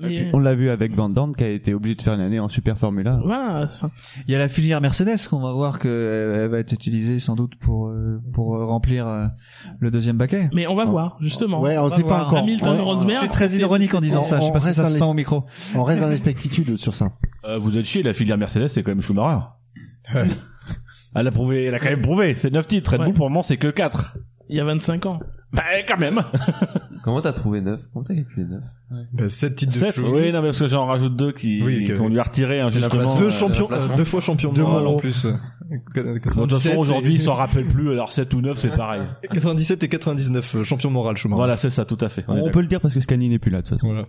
mais 0.00 0.30
On 0.34 0.38
l'a 0.38 0.54
vu 0.54 0.70
avec 0.70 0.94
Van 0.94 1.08
Dorn 1.08 1.34
qui 1.34 1.44
a 1.44 1.48
été 1.48 1.74
obligé 1.74 1.94
de 1.94 2.02
faire 2.02 2.14
une 2.14 2.20
année 2.20 2.40
en 2.40 2.48
Super 2.48 2.78
Formula. 2.78 3.18
enfin, 3.24 3.90
Il 4.26 4.32
y 4.32 4.34
a 4.34 4.38
la 4.38 4.48
filière 4.48 4.80
Mercedes 4.80 5.16
qu'on 5.28 5.40
va 5.40 5.52
voir 5.52 5.78
que 5.78 5.88
euh, 5.88 6.48
va 6.48 6.58
être 6.58 6.72
utilisée 6.72 7.18
sans 7.20 7.36
doute 7.36 7.52
pour 7.60 7.88
euh, 7.88 8.20
pour 8.32 8.56
euh, 8.56 8.64
remplir 8.64 9.30
le 9.78 9.90
deuxième 9.90 10.16
baquet. 10.16 10.48
mais 10.54 10.66
on 10.66 10.74
va 10.74 10.84
voir 10.84 11.16
justement. 11.20 11.60
Ouais, 11.60 11.76
on 11.78 11.88
va 11.88 11.96
sait 11.96 12.02
pas 12.02 12.08
voir. 12.08 12.26
encore. 12.28 12.38
Hamilton, 12.40 12.76
Ouais, 12.76 12.82
Rosberg. 12.82 13.14
Je 13.14 13.18
suis 13.20 13.28
très 13.28 13.50
ironique 13.56 13.94
en 13.94 14.00
disant 14.00 14.20
on- 14.20 14.22
ça. 14.24 14.36
Je 14.36 14.42
sais 14.42 14.48
on 14.48 14.52
pas 14.52 14.60
si 14.60 14.66
reste 14.66 14.76
ça 14.76 14.82
dans 14.84 14.88
se 14.88 14.98
sent 14.98 15.04
au 15.04 15.14
micro. 15.14 15.44
On 15.74 15.84
reste 15.84 16.00
dans 16.00 16.08
l'expectitude 16.08 16.76
sur 16.76 16.94
ça. 16.94 17.12
Euh, 17.44 17.58
vous 17.58 17.76
êtes 17.78 17.84
chier, 17.84 18.02
la 18.02 18.14
filière 18.14 18.38
Mercedes, 18.38 18.68
c'est 18.68 18.82
quand 18.82 18.90
même 18.92 19.00
Schumacher. 19.02 19.44
Elle 21.14 21.26
a 21.26 21.30
prouvé, 21.32 21.64
elle 21.64 21.74
a 21.74 21.78
quand 21.78 21.90
même 21.90 22.02
prouvé. 22.02 22.34
C'est 22.36 22.50
9 22.52 22.66
titres. 22.66 22.92
Red 22.92 23.00
Ouais. 23.00 23.06
Bull, 23.06 23.14
pour 23.14 23.26
le 23.26 23.30
moment, 23.30 23.42
c'est 23.42 23.56
que 23.56 23.68
4. 23.68 24.16
Il 24.48 24.56
y 24.56 24.60
a 24.60 24.64
25 24.64 25.06
ans. 25.06 25.18
Bah, 25.52 25.62
quand 25.88 25.98
même. 25.98 26.20
Comment 27.02 27.20
t'as 27.22 27.32
trouvé 27.32 27.60
9 27.60 27.80
Comment 27.92 28.04
t'as 28.04 28.14
calculé 28.14 28.46
9 28.46 28.60
Bah, 29.12 29.28
7 29.28 29.56
titres 29.56 29.72
de 29.72 29.78
7 29.78 29.94
chevaux. 29.96 30.14
Oui, 30.14 30.30
non, 30.32 30.42
mais 30.42 30.48
parce 30.48 30.58
que 30.60 30.66
j'en 30.68 30.86
rajoute 30.86 31.16
deux 31.16 31.32
qui, 31.32 31.62
Oui, 31.62 31.84
que- 31.84 31.94
qu'on 31.98 32.08
lui 32.08 32.18
a 32.20 32.22
retiré, 32.22 32.60
injustement. 32.60 32.94
l'inflation. 33.02 33.18
Deux 33.18 33.26
euh, 33.26 33.30
champions, 33.30 33.68
euh, 33.72 33.96
deux 33.96 34.04
fois 34.04 34.20
champion 34.20 34.52
Deux 34.52 34.62
moral 34.62 34.86
en 34.86 34.96
plus. 34.96 35.26
Bon, 35.26 35.32
de 36.46 36.46
toute 36.46 36.52
façon, 36.60 36.76
aujourd'hui, 36.78 37.14
ils 37.14 37.20
s'en 37.20 37.34
rappellent 37.34 37.66
plus, 37.66 37.90
alors 37.90 38.12
7 38.12 38.32
ou 38.34 38.40
9, 38.42 38.58
c'est 38.58 38.74
pareil. 38.76 39.02
97 39.32 39.82
et 39.84 39.88
99 39.88 40.56
euh, 40.56 40.64
champion 40.64 40.90
moral, 40.90 41.16
Schumacher. 41.16 41.36
Voilà, 41.38 41.56
c'est 41.56 41.70
ça, 41.70 41.84
tout 41.84 41.98
à 42.00 42.08
fait. 42.08 42.24
On 42.28 42.32
est 42.32 42.34
On 42.34 42.36
d'accord. 42.36 42.52
peut 42.52 42.60
le 42.60 42.66
dire 42.66 42.80
parce 42.80 42.94
que 42.94 43.00
Scani 43.00 43.28
n'est 43.28 43.38
plus 43.38 43.50
là 43.50 43.58
de 43.62 43.66
toute 43.66 43.76
façon. 43.76 43.86
Voilà. 43.88 44.06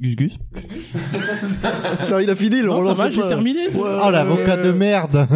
Gus 0.00 0.16
Gus. 0.16 0.32
Non, 2.10 2.18
il 2.20 2.30
a 2.30 2.34
fini, 2.34 2.62
le 2.62 2.68
Non, 2.68 2.76
ça 2.76 2.80
relance 2.80 2.98
va, 2.98 3.10
j'ai 3.10 3.20
terminé. 3.20 3.60
Oh, 3.78 4.10
l'avocat 4.10 4.56
de 4.56 4.72
merde 4.72 5.26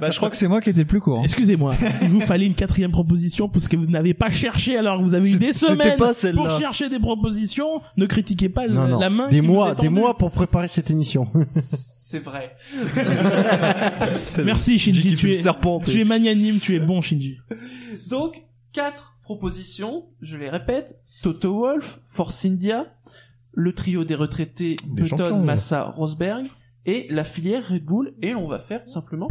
Bah, 0.00 0.10
je 0.10 0.16
crois 0.16 0.30
que 0.30 0.36
c'est 0.36 0.48
moi 0.48 0.60
qui 0.62 0.70
étais 0.70 0.80
le 0.80 0.86
plus 0.86 1.00
court. 1.00 1.18
hein. 1.18 1.22
Excusez-moi, 1.24 1.74
il 2.02 2.08
vous 2.08 2.20
fallait 2.20 2.46
une 2.46 2.54
quatrième 2.54 2.90
proposition 2.92 3.48
parce 3.48 3.68
que 3.68 3.76
vous 3.76 3.86
n'avez 3.86 4.14
pas 4.14 4.30
cherché 4.30 4.76
alors 4.78 4.98
que 4.98 5.02
vous 5.02 5.14
avez 5.14 5.30
eu 5.30 5.38
des 5.38 5.52
C'était 5.52 5.72
semaines 5.72 5.96
pas 5.98 6.14
celle-là. 6.14 6.42
pour 6.42 6.58
chercher 6.58 6.88
des 6.88 6.98
propositions. 6.98 7.82
Ne 7.98 8.06
critiquez 8.06 8.48
pas 8.48 8.66
le- 8.66 8.72
Non, 8.74 8.88
non. 8.88 8.98
la 8.98 9.10
main. 9.10 9.28
Des 9.28 9.40
qui 9.40 9.46
vous 9.46 9.52
mois, 9.52 9.72
est 9.72 9.80
des 9.82 9.88
mois 9.90 10.16
pour 10.16 10.30
préparer 10.30 10.68
cette 10.68 10.90
émission. 10.90 11.26
C'est 11.26 12.18
vrai. 12.20 12.56
Merci 14.44 14.78
Shinji, 14.78 15.14
tu 15.14 15.30
es, 15.30 15.34
serpent, 15.34 15.80
tu 15.80 16.00
es 16.00 16.04
magnanime, 16.04 16.58
tu 16.60 16.74
es 16.74 16.80
bon 16.80 17.00
Shinji. 17.00 17.38
Donc, 18.08 18.42
quatre 18.72 19.14
propositions, 19.22 20.04
je 20.20 20.36
les 20.36 20.48
répète. 20.50 20.96
Toto 21.22 21.52
Wolf, 21.54 22.00
Force 22.08 22.44
India, 22.44 22.86
le 23.52 23.72
trio 23.74 24.04
des 24.04 24.14
retraités 24.14 24.76
Des 24.94 25.02
Button. 25.02 25.42
Massa, 25.42 25.82
Rosberg 25.84 26.46
et 26.86 27.06
la 27.10 27.24
filière 27.24 27.68
Red 27.68 27.84
Bull. 27.84 28.14
Et 28.22 28.34
on 28.34 28.46
va 28.46 28.58
faire 28.58 28.82
tout 28.84 28.90
simplement 28.90 29.28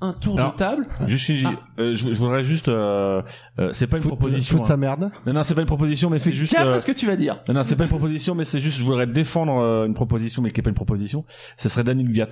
un 0.00 0.12
tour 0.12 0.36
Alors, 0.38 0.52
de 0.52 0.56
table. 0.56 0.82
Je 1.06 1.16
suis, 1.16 1.44
Ah. 1.46 1.54
euh, 1.78 1.94
je, 1.94 2.12
je 2.12 2.18
voudrais 2.18 2.42
juste, 2.42 2.68
euh, 2.68 3.22
euh, 3.60 3.70
c'est 3.72 3.86
pas 3.86 3.98
une 3.98 4.02
proposition. 4.02 4.56
fout 4.56 4.62
de 4.64 4.66
sa 4.68 4.74
hein. 4.74 4.76
merde. 4.76 5.10
Non, 5.26 5.32
non, 5.32 5.44
c'est 5.44 5.54
pas 5.54 5.60
une 5.60 5.66
proposition, 5.68 6.10
mais 6.10 6.18
c'est 6.18 6.32
juste. 6.32 6.52
gaffe 6.52 6.62
à 6.66 6.66
euh, 6.70 6.78
ce 6.80 6.86
que 6.86 6.92
tu 6.92 7.06
vas 7.06 7.14
dire. 7.14 7.38
Non, 7.46 7.54
non, 7.54 7.62
c'est 7.62 7.76
pas 7.76 7.84
une 7.84 7.90
proposition, 7.90 8.34
mais 8.34 8.42
c'est 8.44 8.58
juste, 8.58 8.78
je 8.78 8.84
voudrais 8.84 9.06
défendre 9.06 9.58
euh, 9.60 9.86
une 9.86 9.94
proposition, 9.94 10.42
mais 10.42 10.50
qui 10.50 10.58
est 10.58 10.62
pas 10.62 10.70
une 10.70 10.74
proposition. 10.74 11.24
Ce 11.56 11.68
serait 11.68 11.84
Daniel 11.84 12.08
Viat. 12.10 12.28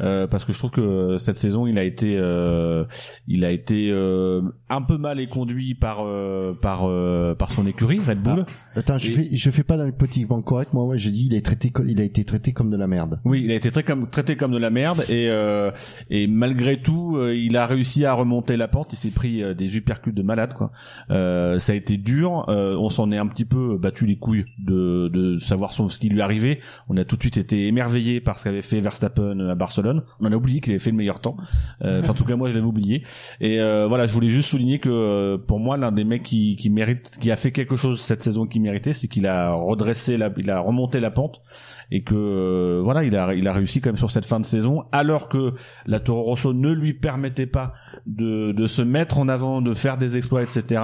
Euh, 0.00 0.26
parce 0.28 0.44
que 0.44 0.52
je 0.52 0.58
trouve 0.58 0.70
que 0.70 1.16
cette 1.18 1.36
saison 1.38 1.66
il 1.66 1.76
a 1.78 1.82
été 1.82 2.16
euh, 2.16 2.84
il 3.26 3.44
a 3.44 3.50
été 3.50 3.90
euh, 3.90 4.42
un 4.70 4.82
peu 4.82 4.96
mal 4.96 5.18
et 5.18 5.26
conduit 5.28 5.74
par 5.74 5.98
euh, 6.06 6.52
par 6.54 6.82
euh, 6.88 7.34
par 7.34 7.50
son 7.50 7.66
écurie 7.66 7.98
Red 7.98 8.20
Bull. 8.22 8.44
Attends, 8.76 8.98
je 8.98 9.08
Et- 9.08 9.12
fais, 9.12 9.28
je 9.32 9.50
fais 9.50 9.64
pas 9.64 9.76
dans 9.76 9.84
le 9.86 9.90
politiquement 9.92 10.40
correct. 10.40 10.72
Moi, 10.72 10.84
ouais, 10.84 10.98
je 10.98 11.10
dis, 11.10 11.26
il 11.28 11.36
a, 11.36 11.40
traité, 11.40 11.72
il 11.86 12.00
a 12.00 12.04
été 12.04 12.22
traité 12.24 12.52
comme 12.52 12.70
de 12.70 12.76
la 12.76 12.86
merde. 12.86 13.18
Oui, 13.24 13.42
il 13.44 13.50
a 13.50 13.54
été 13.56 13.72
très 13.72 13.82
comme, 13.82 14.08
traité 14.08 14.36
comme 14.36 14.52
de 14.52 14.58
la 14.58 14.70
merde 14.70 15.04
et 15.08 15.28
euh, 15.30 15.72
et 16.10 16.28
malgré 16.28 16.80
tout, 16.80 17.16
euh, 17.16 17.34
il 17.34 17.56
a 17.56 17.66
réussi 17.66 18.04
à 18.04 18.12
remonter 18.12 18.56
la 18.56 18.68
pente. 18.68 18.92
Il 18.92 18.96
s'est 18.96 19.10
pris 19.10 19.42
des 19.56 19.76
uppercuts 19.76 20.12
de 20.12 20.22
malade 20.22 20.54
quoi. 20.54 20.70
Euh, 21.10 21.58
ça 21.58 21.72
a 21.72 21.76
été 21.76 21.96
dur. 21.96 22.44
Euh, 22.48 22.76
on 22.78 22.88
s'en 22.88 23.10
est 23.10 23.18
un 23.18 23.26
petit 23.26 23.44
peu 23.46 23.76
battu 23.78 24.06
les 24.06 24.16
couilles 24.16 24.44
de 24.60 25.08
de 25.08 25.34
savoir 25.40 25.72
ce 25.72 25.98
qui 25.98 26.08
lui 26.08 26.20
arrivait. 26.20 26.60
On 26.88 26.96
a 26.96 27.04
tout 27.04 27.16
de 27.16 27.22
suite 27.22 27.36
été 27.36 27.66
émerveillé 27.66 28.20
par 28.20 28.38
ce 28.38 28.44
qu'avait 28.44 28.62
fait 28.62 28.78
Verstappen 28.78 29.40
à 29.48 29.54
Barcelone. 29.56 29.87
On 30.20 30.26
en 30.26 30.32
a 30.32 30.36
oublié 30.36 30.60
qu'il 30.60 30.72
avait 30.72 30.78
fait 30.78 30.90
le 30.90 30.96
meilleur 30.96 31.20
temps. 31.20 31.36
Euh, 31.82 32.00
Enfin, 32.00 32.12
en 32.12 32.14
tout 32.14 32.24
cas, 32.24 32.36
moi, 32.36 32.48
je 32.48 32.54
l'avais 32.54 32.66
oublié. 32.66 33.02
Et 33.40 33.60
euh, 33.60 33.86
voilà, 33.86 34.06
je 34.06 34.12
voulais 34.12 34.28
juste 34.28 34.50
souligner 34.50 34.78
que 34.78 34.88
euh, 34.88 35.38
pour 35.38 35.58
moi, 35.58 35.76
l'un 35.76 35.92
des 35.92 36.04
mecs 36.04 36.22
qui, 36.22 36.56
qui 36.56 36.70
mérite, 36.70 37.18
qui 37.20 37.30
a 37.30 37.36
fait 37.36 37.52
quelque 37.52 37.76
chose 37.76 38.00
cette 38.00 38.22
saison 38.22 38.46
qui 38.46 38.60
méritait, 38.60 38.92
c'est 38.92 39.08
qu'il 39.08 39.26
a 39.26 39.52
redressé 39.52 40.16
la, 40.16 40.30
il 40.36 40.50
a 40.50 40.60
remonté 40.60 41.00
la 41.00 41.10
pente 41.10 41.42
et 41.90 42.02
que 42.02 42.14
euh, 42.14 42.80
voilà, 42.82 43.04
il 43.04 43.16
a, 43.16 43.34
il 43.34 43.46
a 43.48 43.52
réussi 43.52 43.80
quand 43.80 43.90
même 43.90 43.96
sur 43.96 44.10
cette 44.10 44.26
fin 44.26 44.40
de 44.40 44.44
saison, 44.44 44.84
alors 44.92 45.28
que 45.28 45.54
la 45.86 46.00
Toro 46.00 46.22
Rosso 46.22 46.52
ne 46.52 46.70
lui 46.70 46.94
permettait 46.94 47.46
pas 47.46 47.72
de, 48.06 48.52
de 48.52 48.66
se 48.66 48.82
mettre 48.82 49.18
en 49.18 49.28
avant, 49.28 49.62
de 49.62 49.72
faire 49.74 49.96
des 49.96 50.16
exploits, 50.16 50.42
etc. 50.42 50.82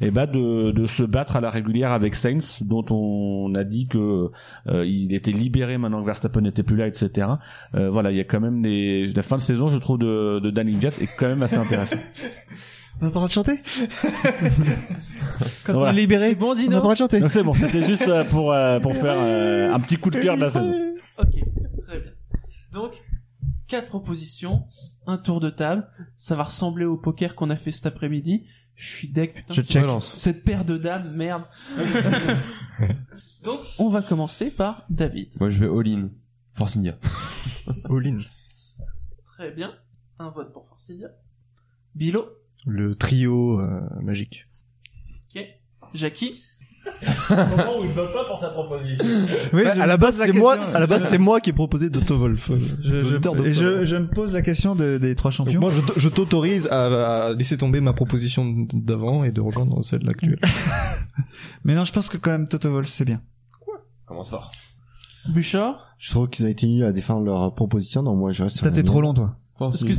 Et 0.00 0.10
bah 0.10 0.26
de, 0.26 0.70
de 0.70 0.86
se 0.86 1.02
battre 1.02 1.36
à 1.36 1.40
la 1.40 1.50
régulière 1.50 1.92
avec 1.92 2.14
Sainz, 2.14 2.60
dont 2.62 2.84
on 2.90 3.54
a 3.54 3.64
dit 3.64 3.86
que 3.86 4.30
euh, 4.66 4.86
il 4.86 5.14
était 5.14 5.32
libéré 5.32 5.78
maintenant 5.78 6.00
que 6.00 6.06
Verstappen 6.06 6.40
n'était 6.40 6.62
plus 6.62 6.76
là, 6.76 6.86
etc. 6.86 7.28
Euh, 7.74 7.90
voilà, 7.90 8.10
il 8.10 8.16
y 8.16 8.20
a 8.20 8.24
quand 8.24 8.40
même 8.40 8.62
des 8.62 9.06
la 9.14 9.22
fin 9.22 9.36
de 9.36 9.42
saison, 9.42 9.68
je 9.68 9.78
trouve 9.78 9.98
de, 9.98 10.40
de 10.40 10.50
Danny 10.50 10.72
Viat 10.72 10.90
est 11.00 11.08
quand 11.18 11.28
même 11.28 11.42
assez 11.42 11.56
intéressant. 11.56 11.96
On 13.00 13.06
a 13.06 13.10
pas 13.10 13.20
le 13.20 13.28
droit 13.28 13.28
de 13.28 13.32
chanter 13.32 13.58
Quand 15.64 15.74
on 15.74 15.78
Voilà. 15.78 15.90
est 15.92 15.96
libéré, 16.00 16.34
bon, 16.34 16.48
on 16.48 16.52
a 16.52 16.54
pas 16.56 16.62
le 16.62 16.76
droit 16.80 16.94
de 16.94 16.98
chanter. 16.98 17.20
Donc 17.20 17.30
c'est 17.30 17.42
bon, 17.42 17.52
c'était 17.54 17.86
juste 17.86 18.08
euh, 18.08 18.24
pour 18.24 18.52
euh, 18.52 18.80
pour 18.80 18.92
faire 18.96 19.16
euh, 19.18 19.72
un 19.72 19.80
petit 19.80 19.96
coup 19.96 20.10
de 20.10 20.18
cœur 20.18 20.36
de 20.36 20.40
la 20.42 20.50
saison. 20.50 20.72
Ok, 21.18 21.28
très 21.86 22.00
bien. 22.00 22.12
Donc, 22.72 22.92
quatre 23.68 23.88
propositions, 23.88 24.64
un 25.06 25.18
tour 25.18 25.40
de 25.40 25.50
table. 25.50 25.88
Ça 26.14 26.34
va 26.36 26.44
ressembler 26.44 26.84
au 26.86 26.96
poker 26.96 27.34
qu'on 27.34 27.50
a 27.50 27.56
fait 27.56 27.72
cet 27.72 27.84
après-midi. 27.86 28.46
Je 28.74 28.86
suis 28.88 29.08
deck, 29.08 29.34
putain. 29.34 29.54
Je 29.54 29.60
c'est- 29.62 29.72
check. 29.72 29.82
Relance. 29.82 30.14
Cette 30.14 30.44
paire 30.44 30.64
de 30.64 30.76
dames, 30.78 31.10
merde. 31.14 31.44
Donc, 33.42 33.60
on 33.78 33.88
va 33.88 34.02
commencer 34.02 34.50
par 34.50 34.84
David. 34.90 35.28
Moi, 35.40 35.50
je 35.50 35.64
vais 35.64 35.68
all-in. 35.68 36.08
Force 36.52 36.76
India. 36.76 36.96
All-in. 37.88 38.18
Très 39.36 39.50
bien. 39.52 39.72
Un 40.18 40.30
vote 40.30 40.52
pour 40.52 40.66
Forcidia. 40.68 41.08
Bilo. 41.94 42.26
Le 42.66 42.94
trio 42.96 43.60
euh, 43.60 43.80
magique. 44.02 44.46
Ok. 45.34 45.44
Jackie. 45.94 46.42
Moment 47.30 47.80
où 47.80 47.84
il 47.84 47.90
veut 47.90 48.06
pas 48.12 48.24
pour 48.24 48.38
sa 48.38 48.50
proposition. 48.50 49.04
Oui, 49.52 49.64
à 49.66 49.86
la 49.86 49.96
me 49.96 50.00
base, 50.00 50.12
pose 50.12 50.20
la 50.20 50.26
c'est 50.26 50.32
moi, 50.32 50.56
question. 50.56 50.74
à 50.74 50.80
la 50.80 50.86
base, 50.86 51.08
c'est 51.08 51.18
moi 51.18 51.40
qui 51.40 51.50
ai 51.50 51.52
proposé 51.52 51.90
d'Otto 51.90 52.16
Wolf. 52.16 52.50
euh, 52.50 52.58
Je, 52.80 53.00
je- 53.84 53.96
me 53.96 54.06
pose 54.08 54.32
la 54.32 54.42
question 54.42 54.74
de- 54.76 54.96
des 54.98 55.14
trois 55.16 55.30
Donc 55.30 55.36
champions. 55.36 55.60
moi, 55.60 55.70
je, 55.96 56.08
t'autorise 56.08 56.68
à, 56.70 57.26
à 57.26 57.32
laisser 57.34 57.58
tomber 57.58 57.80
ma 57.80 57.92
proposition 57.92 58.44
d'avant 58.72 59.24
et 59.24 59.32
de 59.32 59.40
rejoindre 59.40 59.84
celle 59.84 60.08
actuelle. 60.08 60.38
Mais 61.64 61.74
non, 61.74 61.84
je 61.84 61.92
pense 61.92 62.08
que 62.08 62.16
quand 62.16 62.30
même 62.30 62.46
Toto 62.48 62.70
Wolff, 62.70 62.88
c'est 62.88 63.04
bien. 63.04 63.20
Commence 64.06 64.30
fort. 64.30 64.52
Bouchard? 65.28 65.94
Je 65.98 66.10
trouve 66.10 66.28
qu'ils 66.30 66.44
ont 66.44 66.48
été 66.48 66.66
nuls 66.66 66.84
à 66.84 66.92
défendre 66.92 67.24
leur 67.26 67.52
proposition, 67.54 68.02
donc 68.04 68.16
moi, 68.16 68.30
je 68.30 68.44
reste 68.44 68.72
t'es 68.72 68.82
trop 68.84 69.00
long, 69.00 69.12
toi. 69.12 69.36
Force 69.58 69.80
Parce 69.82 69.92
que. 69.92 69.98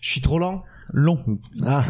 Je 0.00 0.08
suis 0.10 0.20
trop 0.22 0.38
lent. 0.38 0.62
Long. 0.92 1.18
Ah. 1.66 1.84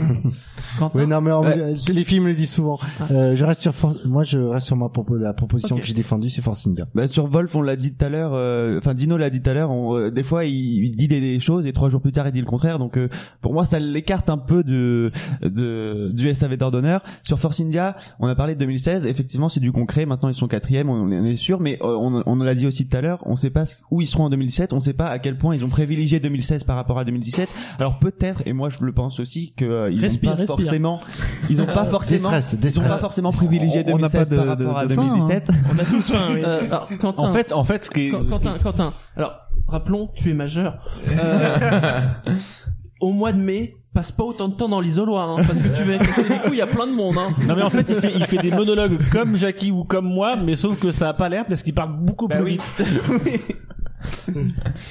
Oui, 0.95 1.07
non, 1.07 1.21
mais 1.21 1.33
Ouais. 1.33 1.75
les 1.93 2.05
films 2.05 2.27
le 2.27 2.35
disent 2.35 2.53
souvent. 2.53 2.79
Euh, 3.11 3.35
je 3.37 3.45
reste 3.45 3.61
sur, 3.63 3.75
For- 3.75 3.95
moi, 4.07 4.23
je 4.23 4.39
reste 4.39 4.67
sur 4.67 4.77
ma 4.77 4.87
propo- 4.87 5.17
la 5.19 5.33
proposition 5.33 5.77
Ok. 5.77 5.83
que 5.83 5.89
j'ai 5.89 5.95
défendue, 5.95 6.29
c'est 6.29 6.43
Force 6.43 6.67
India. 6.67 6.87
Bah, 6.95 7.09
sur 7.09 7.27
Wolf, 7.27 7.55
on 7.55 7.63
l'a 7.63 7.77
dit 7.77 7.93
tout 7.95 8.05
à 8.05 8.09
l'heure, 8.09 8.33
euh, 8.35 8.79
enfin 8.79 8.95
Dino 8.95 9.17
l'a 9.17 9.31
dit 9.31 9.41
tout 9.43 9.51
à 9.51 9.55
l'heure, 9.55 9.71
on, 9.71 9.97
euh, 9.97 10.11
des 10.11 10.23
fois 10.23 10.45
il, 10.45 10.55
il 10.85 10.97
dit 10.97 11.09
des, 11.09 11.21
des 11.21 11.41
choses 11.41 11.67
et 11.67 11.73
trois 11.73 11.89
jours 11.91 12.01
plus 12.01 12.13
tard 12.13 12.27
il 12.29 12.33
dit 12.33 12.41
le 12.41 12.47
contraire, 12.47 12.79
donc 12.79 12.97
euh, 12.99 13.09
pour 13.41 13.53
moi 13.53 13.65
ça 13.65 13.79
l'écarte 13.79 14.29
un 14.31 14.39
peu 14.39 14.63
de, 14.65 15.11
de 15.43 16.11
du 16.13 16.35
SAV 16.35 16.57
d'ordonneur. 16.57 17.03
Sur 17.23 17.39
Force 17.39 17.61
India, 17.61 17.97
on 18.19 18.27
a 18.27 18.35
parlé 18.35 18.55
de 18.55 18.61
2016, 18.61 19.07
effectivement 19.07 19.49
c'est 19.49 19.61
du 19.61 19.73
concret, 19.73 20.07
maintenant 20.07 20.29
ils 20.29 20.35
sont 20.35 20.49
quatrième, 20.49 20.89
on, 20.91 21.11
on 21.11 21.25
est 21.25 21.37
sûr, 21.37 21.61
mais 21.61 21.79
euh, 21.83 21.97
on, 21.99 22.23
on 22.27 22.37
l'a 22.37 22.55
dit 22.55 22.67
aussi 22.67 22.87
tout 22.87 22.97
à 22.97 23.01
l'heure, 23.01 23.21
on 23.27 23.37
sait 23.37 23.51
pas 23.51 23.67
ce- 23.67 23.77
où 23.91 24.01
ils 24.01 24.07
seront 24.07 24.25
en 24.25 24.31
2017, 24.31 24.73
on 24.73 24.81
sait 24.81 24.93
pas 24.93 25.09
à 25.09 25.19
quel 25.19 25.37
point 25.37 25.55
ils 25.55 25.65
ont 25.65 25.69
privilégié 25.69 26.21
2016 26.21 26.65
par 26.65 26.77
rapport 26.77 26.99
à 26.99 27.05
2017. 27.05 27.49
Alors 27.79 27.99
peut-être, 27.99 28.43
et 28.47 28.53
moi 28.53 28.69
je 28.69 28.79
le 28.85 28.90
pense 28.91 29.21
aussi, 29.21 29.53
que 29.57 29.65
euh, 29.65 29.91
ils 29.91 30.01
Respire, 30.01 30.31
ont 30.31 30.35
pas 30.35 30.39
respire. 30.41 30.57
forcément, 30.57 31.01
ils 31.49 31.61
ont 31.63 31.67
pas 31.67 31.85
forcément, 31.87 32.31
Déstresse, 32.31 32.57
ils 32.63 32.79
ont 32.81 32.83
pas 32.89 32.99
forcément 32.99 33.33
privilégié 33.33 33.85
On 33.89 33.99
n'a 33.99 34.09
pas 34.09 34.25
2016 34.25 34.31
de- 34.31 34.37
par 34.37 34.47
rapport 34.47 34.67
de- 34.75 34.79
à 34.79 34.87
de 34.87 34.95
fin, 34.95 35.03
hein. 35.03 35.07
2017. 35.19 35.51
On 35.75 35.79
a 35.79 35.85
tous 35.85 36.11
faim, 36.13 36.27
oui. 36.33 36.43
Euh, 36.45 36.61
alors, 36.67 36.89
Quentin. 37.01 37.23
En 37.23 37.33
fait, 37.33 37.53
en 37.53 37.65
fait, 37.65 37.85
ce 37.85 37.91
qui 37.91 38.07
est, 38.07 38.11
Qu- 38.11 38.25
Quentin, 38.29 38.59
Quentin. 38.63 38.93
Alors, 39.17 39.35
rappelons, 39.69 40.09
tu 40.15 40.31
es 40.31 40.35
majeur. 40.35 40.79
Euh, 41.11 42.01
au 43.01 43.13
mois 43.13 43.33
de 43.33 43.39
mai, 43.39 43.77
passe 43.95 44.13
pas 44.13 44.25
autant 44.25 44.49
de 44.49 44.55
temps 44.55 44.69
dans 44.69 44.81
l'isoloir, 44.81 45.31
hein, 45.31 45.43
parce 45.47 45.59
que 45.59 45.69
tu 45.77 45.83
vas 45.85 45.99
casser 45.99 46.29
les 46.29 46.39
couilles 46.39 46.61
à 46.61 46.67
plein 46.67 46.87
de 46.87 46.93
monde. 46.93 47.17
Hein. 47.19 47.35
Non 47.49 47.57
mais 47.57 47.63
en 47.63 47.71
fait 47.71 47.87
il 47.89 47.97
fait 47.97 48.13
il 48.15 48.25
fait 48.27 48.37
des 48.39 48.53
monologues 48.53 48.99
comme 49.11 49.37
Jackie 49.37 49.73
ou 49.73 49.83
comme 49.83 50.05
moi 50.07 50.37
mais 50.37 50.55
sauf 50.55 50.79
que 50.79 50.93
ça 50.93 51.09
a 51.09 51.13
pas 51.13 51.29
l'air 51.29 51.45
parce 51.49 51.63
qu'il 51.65 51.75
parle 51.75 51.97
beaucoup 51.99 52.29
Bah 52.29 52.37
plus 52.37 52.45
oui. 52.45 52.51
vite. 52.53 52.73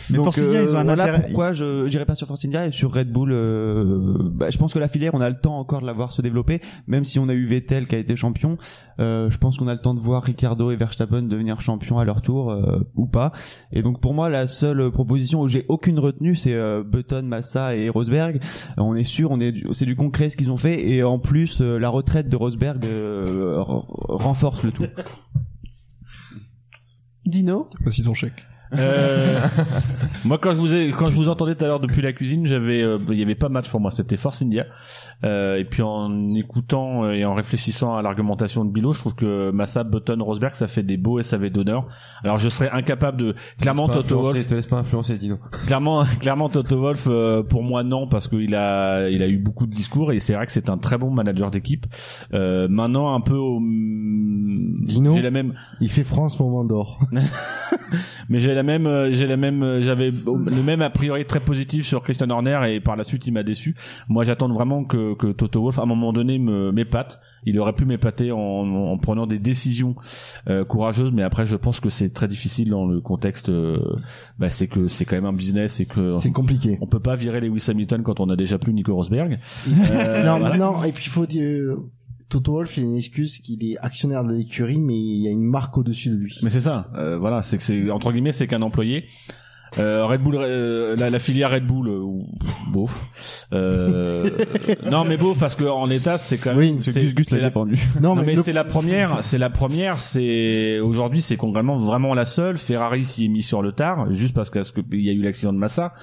Mais 0.10 0.18
Force 0.18 0.38
India, 0.40 0.64
ils 0.64 0.76
ont 0.76 0.78
un 0.78 0.84
voilà 0.84 1.04
intérêt. 1.04 1.22
pourquoi 1.22 1.54
je 1.54 1.88
j'irai 1.88 2.06
pas 2.06 2.16
sur 2.16 2.28
Force 2.28 2.44
India 2.46 2.66
et 2.68 2.72
sur 2.72 2.94
Red 2.94 3.12
Bull. 3.12 3.32
euh, 3.32 4.18
bah, 4.32 4.50
je 4.50 4.58
pense 4.58 4.74
que 4.74 4.80
la 4.80 4.88
filière, 4.88 5.14
on 5.14 5.22
a 5.22 5.30
le 5.30 5.40
temps 5.40 5.58
encore 5.60 5.82
de 5.82 5.86
la 5.86 5.94
voir 5.94 6.12
se 6.12 6.22
développer, 6.22 6.62
même 6.88 7.04
si 7.04 7.20
on 7.20 7.30
a 7.30 7.34
eu 7.34 7.46
Vettel 7.46 7.88
qui 7.88 7.96
a 7.96 7.98
été 7.98 8.16
champion. 8.16 8.58
euh, 9.00 9.30
je 9.30 9.38
pense 9.38 9.58
qu'on 9.58 9.68
a 9.68 9.74
le 9.74 9.82
temps 9.82 9.94
de 9.94 10.00
voir 10.00 10.24
Ricardo 10.24 10.72
et 10.72 10.76
Verstappen 10.76 11.22
devenir 11.24 11.62
champions 11.62 12.00
à 12.00 12.06
leur 12.06 12.22
tour 12.22 12.52
euh, 12.52 12.80
ou 12.96 13.08
pas. 13.08 13.32
Et 13.72 13.82
donc 13.82 14.02
pour 14.02 14.14
moi, 14.14 14.30
la 14.30 14.48
seule 14.48 14.92
proposition 14.92 15.42
où 15.42 15.48
j'ai 15.48 15.66
aucune 15.70 16.00
retenue, 16.00 16.36
c'est 16.36 16.54
euh, 16.54 16.84
Button, 16.84 17.24
Massa 17.24 17.76
et 17.76 17.90
Rosberg. 17.90 18.38
Euh, 18.38 18.82
on 18.82 18.96
est 18.96 19.04
sûr, 19.04 19.32
on 19.32 19.40
est 19.40 19.54
c'est 19.72 19.86
du 19.86 19.96
concret 19.96 20.30
ce 20.30 20.38
qu'ils 20.38 20.52
ont 20.52 20.58
fait 20.58 20.88
et 20.90 21.04
en 21.04 21.20
plus 21.20 21.62
euh, 21.62 21.78
la 21.78 21.90
retraite 21.90 22.30
de 22.30 22.36
Rosberg 22.36 22.86
euh, 22.86 23.56
renforce 23.62 24.64
le 24.64 24.72
tout. 24.72 24.86
Dino? 27.26 27.70
Voici 27.82 28.04
ton 28.04 28.14
chèque. 28.14 28.46
Euh, 28.78 29.48
moi 30.26 30.38
quand 30.38 30.53
je 30.53 30.60
vous 30.60 30.96
quand 30.96 31.10
je 31.10 31.16
vous 31.16 31.30
entendais 31.30 31.56
tout 31.56 31.66
à 31.66 31.68
l'heure 31.68 31.80
depuis 31.80 32.03
la 32.03 32.14
cuisine 32.14 32.46
j'avais 32.46 32.84
euh, 32.84 33.00
il 33.10 33.18
y 33.18 33.24
avait 33.24 33.35
pas 33.35 33.50
match 33.50 33.69
pour 33.69 33.80
moi. 33.80 33.92
C'était 33.92 34.18
Force 34.18 34.42
India 34.42 34.66
et 35.24 35.66
puis 35.66 35.82
en 35.82 36.34
écoutant 36.35 37.03
euh, 37.03 37.12
et 37.12 37.26
en 37.26 37.34
réfléchissant 37.34 37.96
à 37.96 38.02
l'argumentation 38.02 38.64
de 38.64 38.72
Bilo 38.72 38.94
je 38.94 39.00
trouve 39.00 39.16
que 39.16 39.52
Massa 39.52 39.84
Button 39.84 40.18
Rosberg 40.22 40.53
ça 40.53 40.68
fait 40.68 40.84
des 40.84 40.96
beaux 40.96 41.22
SAV 41.22 41.50
d'honneur 41.50 41.88
alors 42.24 42.38
je 42.38 42.48
serais 42.48 42.69
incapable 42.69 43.18
de 43.18 43.35
clairement 43.60 43.90
Toto 43.90 44.22
Wolff 44.22 44.46
Te 44.46 44.56
laisse 44.56 44.68
pas 44.68 44.78
influencer, 44.78 45.18
Dino. 45.18 45.38
clairement 45.68 46.06
clairement 46.22 46.48
Toto 46.48 46.80
Wolff 46.80 47.08
euh, 47.08 47.44
pour 47.44 47.64
moi 47.64 47.84
non 47.84 48.08
parce 48.08 48.28
qu'il 48.28 48.56
a 48.56 49.10
il 49.10 49.22
a 49.22 49.28
eu 49.28 49.38
beaucoup 49.38 49.68
de 49.68 49.76
discours 49.76 50.14
et 50.14 50.19
c'est 50.19 50.34
vrai 50.34 50.46
que 50.46 50.52
c'est 50.53 50.69
un 50.69 50.78
très 50.78 50.98
bon 50.98 51.12
manager 51.12 51.52
d'équipe 51.52 51.85
euh, 52.34 52.68
maintenant 52.69 53.14
un 53.14 53.22
peu 53.22 53.35
au 53.35 53.60
Dino, 53.60 55.16
j'ai 55.16 55.22
la 55.22 55.32
même 55.32 55.53
il 55.82 55.90
fait 55.90 56.03
France 56.03 56.40
moment 56.40 56.64
d'or. 56.64 57.00
mais 58.30 58.40
j'ai 58.40 58.53
la 58.53 58.64
même 58.64 58.85
euh, 58.88 59.12
j'ai 59.12 59.28
la 59.28 59.38
même 59.38 59.64
euh, 59.64 59.82
j'avais 59.82 60.12
le 60.12 60.64
même 60.64 60.82
a 60.82 60.90
priori 60.90 61.26
très 61.26 61.40
positif 61.40 61.85
sur 61.85 62.02
Christian 62.02 62.30
Horner 62.30 62.60
et 62.68 62.80
par 62.80 62.96
la 62.96 63.03
suite 63.03 63.26
il 63.28 63.34
m'a 63.34 63.44
déçu 63.44 63.76
moi 64.08 64.24
j'attends 64.24 64.48
vraiment 64.50 64.84
que, 64.84 65.09
que 65.14 65.28
Toto 65.32 65.62
Wolff 65.62 65.80
à 65.80 65.84
un 65.84 65.86
moment 65.86 66.14
donné 66.14 66.40
me 66.40 66.72
m'épate 66.72 67.20
il 67.46 67.58
aurait 67.60 67.74
pu 67.74 67.86
m'épater 67.86 68.32
en, 68.32 68.38
en 68.40 68.98
prenant 68.98 69.26
des 69.28 69.40
décisions 69.40 69.96
euh, 70.50 70.66
courageuses 70.66 71.12
mais 71.12 71.24
après 71.24 71.46
je 71.46 71.56
pense 71.56 71.80
que 71.80 71.90
c'est 71.90 72.10
très 72.10 72.28
difficile 72.28 72.70
dans 72.70 72.86
le 72.86 73.02
contexte 73.02 73.50
euh, 73.50 73.80
bah, 74.38 74.50
c'est 74.50 74.68
que 74.68 74.88
c'est 74.88 75.06
quand 75.06 75.16
même 75.16 75.26
un 75.26 75.34
business 75.34 75.80
et 75.80 75.86
que 75.86 76.12
C'est 76.12 76.32
compliqué. 76.32 76.78
on 76.82 76.88
peut 76.88 77.00
pas 77.00 77.16
virer 77.16 77.40
Lewis 77.42 77.66
Hamilton 77.70 78.04
quand 78.04 78.20
on 78.20 78.30
a 78.30 78.36
déjà 78.36 78.58
plus 78.60 78.74
Nico 78.74 78.94
Rosberg 78.94 79.40
Euh, 79.68 80.24
non, 80.26 80.40
voilà. 80.40 80.58
non, 80.58 80.84
et 80.84 80.92
puis 80.92 81.06
il 81.06 81.10
faut 81.12 81.26
dire, 81.26 81.76
Toto 82.30 82.52
Wolff, 82.54 82.78
il 82.78 82.84
a 82.84 82.86
une 82.88 82.96
excuse 82.96 83.40
qu'il 83.40 83.64
est 83.64 83.78
actionnaire 83.80 84.24
de 84.24 84.34
l'écurie, 84.34 84.78
mais 84.78 84.94
il 84.98 85.18
y 85.24 85.28
a 85.28 85.32
une 85.32 85.44
marque 85.44 85.78
au-dessus 85.78 86.10
de 86.10 86.16
lui. 86.16 86.38
Mais 86.44 86.50
c'est 86.52 86.62
ça, 86.62 86.90
euh, 86.96 87.18
voilà, 87.18 87.42
c'est 87.42 87.58
que 87.58 87.64
c'est 87.64 87.90
entre 87.90 88.12
guillemets 88.12 88.32
c'est 88.34 88.48
qu'un 88.48 88.62
employé. 88.62 89.06
Euh, 89.78 90.06
Red 90.08 90.22
Bull, 90.22 90.35
euh, 90.40 90.96
la, 90.96 91.10
la 91.10 91.19
filière 91.19 91.52
Red 91.52 91.66
Bull, 91.68 91.90
euh, 91.90 92.02
beauf. 92.72 92.92
Euh, 93.53 94.30
non 94.90 95.03
mais 95.03 95.18
beauf 95.18 95.38
parce 95.40 95.56
que 95.56 95.64
en 95.64 95.90
état 95.90 96.18
c'est 96.18 96.38
quand 96.38 96.52
même. 96.56 96.60
Oui, 96.60 96.76
c'est 96.80 97.00
Gus 97.02 97.14
Gus 97.16 97.28
c'est 97.30 97.40
l'a 97.40 97.48
défendu. 97.50 97.80
Non, 98.02 98.16
mais, 98.16 98.24
mais 98.24 98.35
le- 98.35 98.44
c'est 98.44 98.53
la 98.53 98.64
première, 98.64 99.18
c'est 99.24 99.38
la 99.38 99.50
première, 99.50 100.00
c'est 100.00 100.80
aujourd'hui 100.80 101.22
c'est 101.22 101.38
concrètement 101.38 101.78
vraiment 101.78 102.14
la 102.14 102.26
seule. 102.26 102.58
Ferrari 102.58 103.03
s'y 103.03 103.26
est 103.26 103.30
mis 103.30 103.44
sur 103.44 103.62
le 103.62 103.72
tard, 103.72 104.12
juste 104.14 104.34
parce 104.35 104.50
que- 104.50 104.60
parce 104.60 104.72
qu'il 104.72 105.02
y 105.02 105.10
a 105.10 105.14
eu 105.14 105.22
l'accident 105.22 105.53
de 105.53 105.58
Massa. 105.58 105.94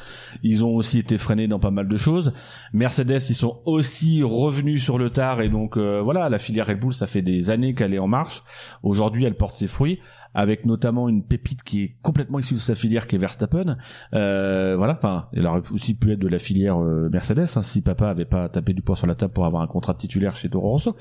Ils 0.42 0.64
ont 0.64 0.74
aussi 0.74 0.98
été 0.98 1.18
freinés 1.18 1.48
dans 1.48 1.58
pas 1.58 1.70
mal 1.70 1.88
de 1.88 1.96
choses. 1.96 2.32
Mercedes, 2.72 3.20
ils 3.28 3.34
sont 3.34 3.60
aussi 3.64 4.22
revenus 4.22 4.82
sur 4.82 4.98
le 4.98 5.10
tard 5.10 5.40
et 5.40 5.48
donc 5.48 5.76
euh, 5.76 6.00
voilà, 6.02 6.28
la 6.28 6.38
filière 6.38 6.66
Red 6.66 6.78
Bull, 6.80 6.92
ça 6.92 7.06
fait 7.06 7.22
des 7.22 7.50
années 7.50 7.74
qu'elle 7.74 7.94
est 7.94 7.98
en 7.98 8.06
marche. 8.08 8.42
Aujourd'hui, 8.82 9.24
elle 9.24 9.34
porte 9.34 9.54
ses 9.54 9.66
fruits 9.66 9.98
avec 10.36 10.66
notamment 10.66 11.08
une 11.08 11.24
pépite 11.24 11.62
qui 11.62 11.82
est 11.82 11.96
complètement 12.02 12.38
issue 12.38 12.54
de 12.54 12.58
sa 12.58 12.74
filière 12.74 13.06
qui 13.06 13.16
est 13.16 13.18
Verstappen. 13.18 13.78
Euh, 14.12 14.74
voilà, 14.76 14.92
enfin, 14.92 15.28
elle 15.32 15.46
aurait 15.46 15.62
aussi 15.72 15.94
pu 15.94 16.12
être 16.12 16.18
de 16.18 16.28
la 16.28 16.38
filière 16.38 16.78
euh, 16.78 17.08
Mercedes 17.10 17.48
hein, 17.56 17.62
si 17.62 17.80
papa 17.80 18.10
avait 18.10 18.26
pas 18.26 18.50
tapé 18.50 18.74
du 18.74 18.82
poing 18.82 18.96
sur 18.96 19.06
la 19.06 19.14
table 19.14 19.32
pour 19.32 19.46
avoir 19.46 19.62
un 19.62 19.66
contrat 19.66 19.94
de 19.94 19.98
titulaire 19.98 20.36
chez 20.36 20.50
Toro 20.50 20.68
Rosso. 20.68 20.94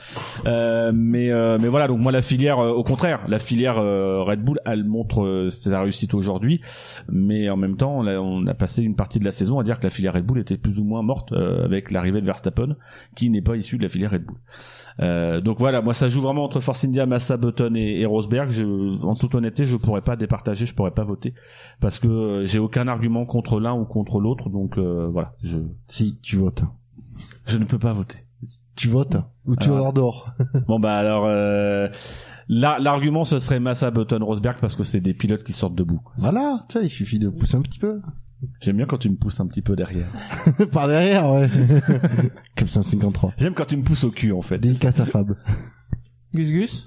Euh, 0.45 0.93
mais 0.95 1.31
euh, 1.31 1.57
mais 1.61 1.67
voilà, 1.67 1.89
donc 1.89 1.99
moi 1.99 2.13
la 2.13 2.21
filière, 2.21 2.59
euh, 2.59 2.71
au 2.71 2.83
contraire, 2.83 3.25
la 3.27 3.39
filière 3.39 3.75
Red 3.75 4.41
Bull, 4.41 4.59
elle 4.65 4.85
montre 4.85 5.47
sa 5.49 5.81
réussite 5.81 6.13
aujourd'hui, 6.13 6.61
mais 7.09 7.49
en 7.49 7.57
même 7.57 7.75
temps, 7.75 7.93
on 7.97 8.07
a, 8.07 8.15
on 8.17 8.47
a 8.47 8.53
passé 8.53 8.83
une 8.83 8.95
partie 8.95 9.19
de 9.19 9.25
la 9.25 9.31
saison 9.31 9.59
à 9.59 9.65
dire 9.65 9.79
que 9.79 9.83
la 9.83 9.89
filière 9.89 10.13
Red 10.13 10.25
Bull 10.25 10.39
était 10.39 10.57
plus 10.57 10.79
ou 10.79 10.85
moins 10.85 11.01
morte 11.01 11.33
avec 11.33 11.91
l'arrivée 11.91 12.21
de 12.21 12.25
Verstappen, 12.25 12.77
qui 13.15 13.29
n'est 13.29 13.41
pas 13.41 13.57
issu 13.57 13.77
de 13.77 13.83
la 13.83 13.89
filière 13.89 14.11
Red 14.11 14.23
Bull. 14.23 14.37
Euh, 15.01 15.41
donc 15.41 15.59
voilà, 15.59 15.81
moi 15.81 15.93
ça 15.93 16.07
joue 16.07 16.21
vraiment 16.21 16.43
entre 16.45 16.59
Force 16.61 16.85
India, 16.85 17.05
Massa, 17.05 17.35
Button 17.37 17.73
et, 17.75 17.99
et 18.01 18.05
Rosberg. 18.05 18.49
Je, 18.49 18.63
en 19.03 19.15
toute 19.15 19.35
honnêteté, 19.35 19.65
je 19.65 19.75
pourrais 19.75 20.01
pas 20.01 20.15
départager, 20.15 20.65
je 20.65 20.73
pourrais 20.73 20.91
pas 20.91 21.03
voter 21.03 21.33
parce 21.81 21.99
que 21.99 22.07
euh, 22.07 22.45
j'ai 22.45 22.59
aucun 22.59 22.87
argument 22.87 23.25
contre 23.25 23.59
l'un 23.59 23.73
ou 23.73 23.85
contre 23.85 24.19
l'autre. 24.19 24.49
Donc 24.49 24.77
euh, 24.77 25.07
voilà, 25.11 25.33
je. 25.43 25.57
Si 25.87 26.17
tu 26.21 26.37
votes. 26.37 26.63
Je 27.45 27.57
ne 27.57 27.65
peux 27.65 27.79
pas 27.79 27.93
voter. 27.93 28.19
Tu 28.75 28.87
votes 28.87 29.17
ou 29.45 29.55
tu 29.55 29.69
Alors- 29.69 29.85
ordores 29.87 30.29
Bon 30.67 30.79
bah 30.79 30.95
alors 30.95 31.25
euh, 31.27 31.87
la- 32.47 32.77
l'argument 32.79 33.23
ce 33.25 33.39
serait 33.39 33.59
Massa, 33.59 33.91
Button, 33.91 34.19
Rosberg 34.23 34.57
parce 34.61 34.75
que 34.75 34.83
c'est 34.83 34.99
des 35.01 35.13
pilotes 35.13 35.43
qui 35.43 35.53
sortent 35.53 35.75
debout. 35.75 36.01
Voilà, 36.17 36.61
tu 36.69 36.77
vois, 36.77 36.85
il 36.85 36.89
suffit 36.89 37.19
de 37.19 37.29
pousser 37.29 37.55
un 37.57 37.61
petit 37.61 37.79
peu. 37.79 38.01
J'aime 38.61 38.77
bien 38.77 38.85
quand 38.85 38.97
tu 38.97 39.09
me 39.09 39.15
pousses 39.15 39.39
un 39.39 39.47
petit 39.47 39.61
peu 39.61 39.75
derrière. 39.75 40.07
Par 40.71 40.87
derrière, 40.87 41.29
ouais. 41.31 41.49
Comme 42.57 42.67
153. 42.67 43.33
J'aime 43.37 43.53
quand 43.53 43.65
tu 43.65 43.77
me 43.77 43.83
pousses 43.83 44.03
au 44.03 44.11
cul 44.11 44.31
en 44.31 44.41
fait. 44.41 44.57
Dédicace 44.59 44.99
à 44.99 45.05
Fab. 45.05 45.35
Gus 46.33 46.51
Gus 46.51 46.85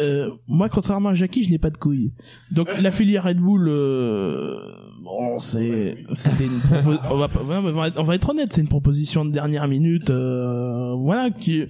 Euh, 0.00 0.30
moi, 0.48 0.68
contrairement 0.68 1.10
à 1.10 1.14
Jackie, 1.14 1.44
je 1.44 1.50
n'ai 1.50 1.58
pas 1.58 1.70
de 1.70 1.76
couilles. 1.76 2.12
Donc 2.50 2.68
la 2.80 2.90
filière 2.90 3.24
Red 3.24 3.38
Bull, 3.38 3.68
euh, 3.68 4.56
bon, 5.04 5.38
c'est, 5.38 5.98
c'était 6.14 6.46
une 6.46 6.58
propo- 6.58 6.98
on, 7.10 7.16
va, 7.16 7.28
pas- 7.28 7.40
on 7.42 8.02
va 8.04 8.16
être- 8.16 8.28
honnête, 8.30 8.52
c'est 8.52 8.60
une 8.62 8.68
proposition 8.68 9.24
de 9.24 9.30
dernière 9.30 9.68
minute, 9.68 10.10
euh, 10.10 10.94
voilà, 10.96 11.30
qui, 11.30 11.66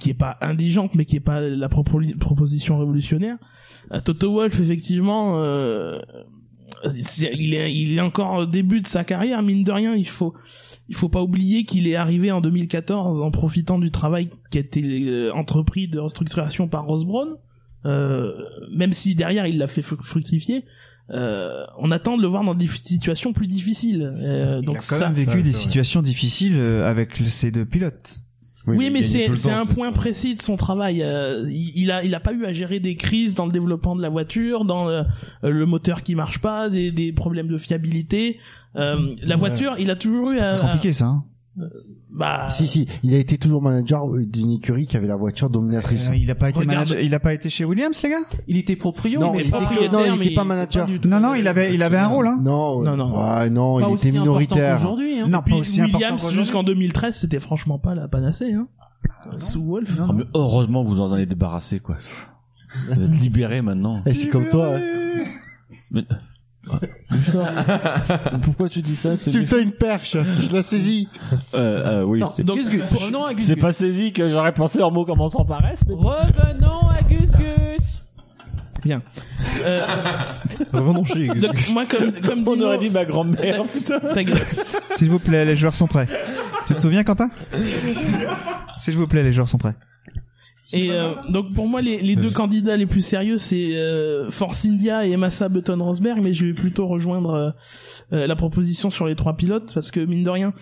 qui 0.00 0.10
est 0.10 0.14
pas 0.14 0.36
indigente, 0.40 0.94
mais 0.94 1.04
qui 1.04 1.16
est 1.16 1.20
pas 1.20 1.40
la 1.40 1.68
propo- 1.68 2.16
proposition 2.18 2.76
révolutionnaire. 2.78 3.36
Toto 4.04 4.32
Wolff, 4.32 4.58
effectivement, 4.58 5.36
il 7.34 7.54
est, 7.54 7.72
il 7.74 7.96
est 7.96 8.00
encore 8.00 8.34
au 8.34 8.46
début 8.46 8.80
de 8.80 8.86
sa 8.86 9.04
carrière, 9.04 9.42
mine 9.42 9.64
de 9.64 9.72
rien, 9.72 9.94
il 9.94 10.08
faut, 10.08 10.34
il 10.88 10.94
faut 10.94 11.08
pas 11.08 11.22
oublier 11.22 11.64
qu'il 11.64 11.86
est 11.86 11.96
arrivé 11.96 12.30
en 12.32 12.40
2014 12.40 13.20
en 13.20 13.30
profitant 13.30 13.78
du 13.78 13.90
travail 13.90 14.30
qui 14.50 14.58
a 14.58 14.60
été 14.60 14.82
euh, 14.82 15.32
entrepris 15.34 15.88
de 15.88 15.98
restructuration 15.98 16.68
par 16.68 16.84
Ross 16.86 17.04
Brown. 17.04 17.36
Euh, 17.84 18.32
même 18.72 18.92
si 18.92 19.14
derrière 19.16 19.46
il 19.46 19.58
l'a 19.58 19.66
fait 19.66 19.82
fru- 19.82 19.96
fructifier, 20.00 20.64
euh, 21.10 21.64
on 21.78 21.90
attend 21.90 22.16
de 22.16 22.22
le 22.22 22.28
voir 22.28 22.44
dans 22.44 22.54
des 22.54 22.68
situations 22.68 23.32
plus 23.32 23.48
difficiles. 23.48 24.02
Euh, 24.18 24.60
donc 24.62 24.76
il 24.76 24.78
a 24.78 24.80
quand 24.88 24.98
ça, 24.98 25.10
même 25.10 25.14
vécu 25.14 25.42
des 25.42 25.52
situations 25.52 26.00
difficiles 26.00 26.56
euh, 26.58 26.86
avec 26.88 27.16
ces 27.26 27.50
deux 27.50 27.64
pilotes. 27.66 28.20
Oui, 28.66 28.90
mais 28.90 29.02
c'est 29.02 29.34
c'est 29.34 29.50
un 29.50 29.66
point 29.66 29.92
précis 29.92 30.34
de 30.34 30.42
son 30.42 30.56
travail. 30.56 31.02
Euh, 31.02 31.44
il, 31.50 31.72
il 31.76 31.90
a 31.90 32.04
il 32.04 32.14
a 32.14 32.20
pas 32.20 32.32
eu 32.32 32.44
à 32.44 32.52
gérer 32.52 32.80
des 32.80 32.94
crises 32.94 33.34
dans 33.34 33.46
le 33.46 33.52
développement 33.52 33.96
de 33.96 34.02
la 34.02 34.08
voiture, 34.08 34.64
dans 34.64 34.88
euh, 34.88 35.02
le 35.42 35.66
moteur 35.66 36.02
qui 36.02 36.14
marche 36.14 36.38
pas, 36.38 36.68
des, 36.68 36.92
des 36.92 37.12
problèmes 37.12 37.48
de 37.48 37.56
fiabilité. 37.56 38.38
Euh, 38.76 39.14
la 39.22 39.36
voiture, 39.36 39.74
il 39.78 39.90
a 39.90 39.96
toujours 39.96 40.30
eu 40.30 40.38
à, 40.38 40.56
C'est 40.56 40.62
compliqué 40.62 40.92
ça. 40.92 41.06
Hein. 41.06 41.24
Bah 42.10 42.48
Si, 42.48 42.66
si, 42.66 42.88
il 43.02 43.14
a 43.14 43.18
été 43.18 43.36
toujours 43.36 43.60
manager 43.60 44.06
d'une 44.08 44.52
écurie 44.52 44.86
qui 44.86 44.96
avait 44.96 45.06
la 45.06 45.16
voiture 45.16 45.50
dominatrice. 45.50 46.08
Euh, 46.08 46.16
il 46.16 46.30
a 46.30 46.34
pas 46.34 46.48
été 46.50 46.58
Regarde- 46.60 46.88
manager- 46.88 47.00
il 47.04 47.14
a 47.14 47.20
pas 47.20 47.34
été 47.34 47.50
chez 47.50 47.64
Williams 47.64 48.02
les 48.02 48.08
gars? 48.10 48.20
Il 48.48 48.56
était 48.56 48.76
proprio, 48.76 49.20
Non, 49.20 49.34
il 49.34 49.40
était 49.42 49.50
propriétaire, 49.50 49.92
non, 49.92 50.14
il 50.14 50.18
mais 50.18 50.26
était 50.26 50.34
pas 50.34 50.44
manager. 50.44 50.88
Non 51.06 51.20
non, 51.20 51.34
il 51.34 51.46
avait 51.46 51.74
il 51.74 51.82
avait 51.82 51.98
un 51.98 52.08
rôle 52.08 52.26
hein. 52.28 52.38
Non, 52.42 52.82
Non, 52.82 52.96
non. 52.96 53.10
Ouais, 53.12 53.50
non, 53.50 53.80
Pas 53.80 53.88
il 53.90 53.94
était 53.96 54.12
minoritaire. 54.12 54.76
qu'aujourd'hui, 54.76 55.18
hein. 55.20 55.26
Non, 55.28 55.42
Puis 55.42 55.52
pas 55.54 55.60
aussi 55.60 55.80
important 55.82 55.98
Williams 55.98 56.30
jusqu'en 56.32 56.62
2013, 56.62 57.16
c'était 57.16 57.40
franchement 57.40 57.78
pas 57.78 57.94
la 57.94 58.08
panacée. 58.08 58.52
Hein. 58.54 58.68
Sous 59.40 59.62
Wolf. 59.64 60.00
Ah, 60.00 60.12
mais 60.14 60.24
heureusement 60.34 60.82
vous 60.82 61.00
en 61.00 61.12
avez 61.12 61.26
débarrassé 61.26 61.80
quoi. 61.80 61.96
Vous 62.90 63.04
êtes 63.04 63.20
libérés 63.20 63.60
maintenant. 63.62 64.00
Eh, 64.06 64.14
c'est 64.14 64.28
comme 64.28 64.48
toi. 64.48 64.76
hein. 64.76 64.80
Mais- 65.90 66.04
Pourquoi 68.42 68.68
tu 68.68 68.82
dis 68.82 68.96
ça 68.96 69.16
Tu 69.16 69.40
me 69.40 69.46
tends 69.46 69.58
une 69.58 69.72
perche, 69.72 70.16
je 70.40 70.54
la 70.54 70.62
saisis. 70.62 71.08
euh, 71.54 72.00
euh, 72.02 72.04
oui. 72.04 72.20
Non, 72.20 72.32
Gus 72.54 72.70
Gus, 72.70 72.82
revenons 72.92 73.24
à 73.24 73.34
Gus 73.34 73.46
C'est 73.46 73.54
Gus. 73.54 73.62
pas 73.62 73.72
saisi 73.72 74.12
que 74.12 74.30
j'aurais 74.30 74.52
pensé 74.54 74.82
en 74.82 74.90
mots 74.90 75.04
commençant 75.04 75.44
par 75.44 75.64
S, 75.66 75.80
mais 75.88 75.94
Revenons 75.94 76.88
à 76.88 77.02
Gus 77.02 77.30
Gus. 77.32 78.02
Bien. 78.84 79.02
Euh, 79.64 79.80
Revenons 80.72 81.04
chez 81.04 81.28
Gus 81.28 81.40
donc, 81.40 81.68
moi, 81.70 81.84
comme, 81.86 82.12
comme 82.20 82.46
on 82.48 82.54
Dino- 82.54 82.66
aurait 82.66 82.78
dit 82.78 82.90
ma 82.90 83.04
grand-mère. 83.04 83.62
putain. 83.64 83.98
Ta 84.14 84.24
gueule. 84.24 84.42
S'il 84.96 85.10
vous 85.10 85.18
plaît, 85.20 85.44
les 85.44 85.56
joueurs 85.56 85.74
sont 85.74 85.86
prêts. 85.86 86.06
Tu 86.66 86.74
te 86.74 86.80
souviens 86.80 87.04
Quentin? 87.04 87.28
S'il 88.76 88.96
vous 88.96 89.06
plaît, 89.06 89.22
les 89.22 89.32
joueurs 89.32 89.48
sont 89.48 89.58
prêts. 89.58 89.74
Et 90.72 90.90
euh, 90.90 91.12
donc 91.28 91.52
pour 91.52 91.68
moi 91.68 91.82
les, 91.82 92.00
les 92.00 92.16
deux 92.16 92.30
candidats 92.30 92.76
les 92.76 92.86
plus 92.86 93.02
sérieux 93.02 93.36
c'est 93.38 93.76
euh, 93.76 94.30
Force 94.30 94.64
India 94.64 95.04
et 95.04 95.16
Massa 95.16 95.48
Button 95.48 95.82
Rosberg 95.82 96.20
mais 96.22 96.32
je 96.32 96.46
vais 96.46 96.54
plutôt 96.54 96.86
rejoindre 96.86 97.34
euh, 97.34 97.50
euh, 98.12 98.26
la 98.26 98.36
proposition 98.36 98.88
sur 98.88 99.06
les 99.06 99.14
trois 99.14 99.36
pilotes 99.36 99.72
parce 99.74 99.90
que 99.90 100.00
mine 100.00 100.22
de 100.22 100.30
rien 100.30 100.54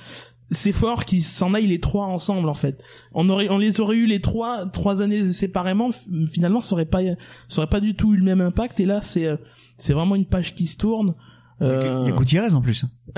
c'est 0.51 0.73
fort 0.73 1.05
qu'ils 1.05 1.23
s'en 1.23 1.55
aillent 1.55 1.67
les 1.67 1.81
trois 1.81 2.07
ensemble 2.07 2.49
en 2.49 2.55
fait. 2.55 2.83
On 3.12 3.28
aurait 3.28 3.49
on 3.51 3.59
les 3.59 3.81
aurait 3.81 3.97
eu 3.97 4.07
les 4.07 4.21
trois 4.21 4.67
trois 4.67 5.03
années 5.03 5.31
séparément 5.33 5.91
finalement 6.31 6.60
ça 6.60 6.75
aurait 6.75 6.87
pas 6.87 7.01
ça 7.49 7.59
aurait 7.59 7.71
pas 7.71 7.81
du 7.81 7.94
tout 7.94 8.15
eu 8.15 8.17
le 8.17 8.25
même 8.25 8.41
impact 8.41 8.81
et 8.81 8.87
là 8.87 9.01
c'est 9.01 9.26
euh, 9.26 9.37
c'est 9.76 9.93
vraiment 9.93 10.17
une 10.17 10.26
page 10.26 10.55
qui 10.55 10.67
se 10.67 10.76
tourne. 10.76 11.15
Euh... 11.62 12.03
Il 12.05 12.10
y 12.10 12.12
a 12.12 12.17
Gutiérrez 12.17 12.55
en 12.55 12.62
plus. 12.62 12.85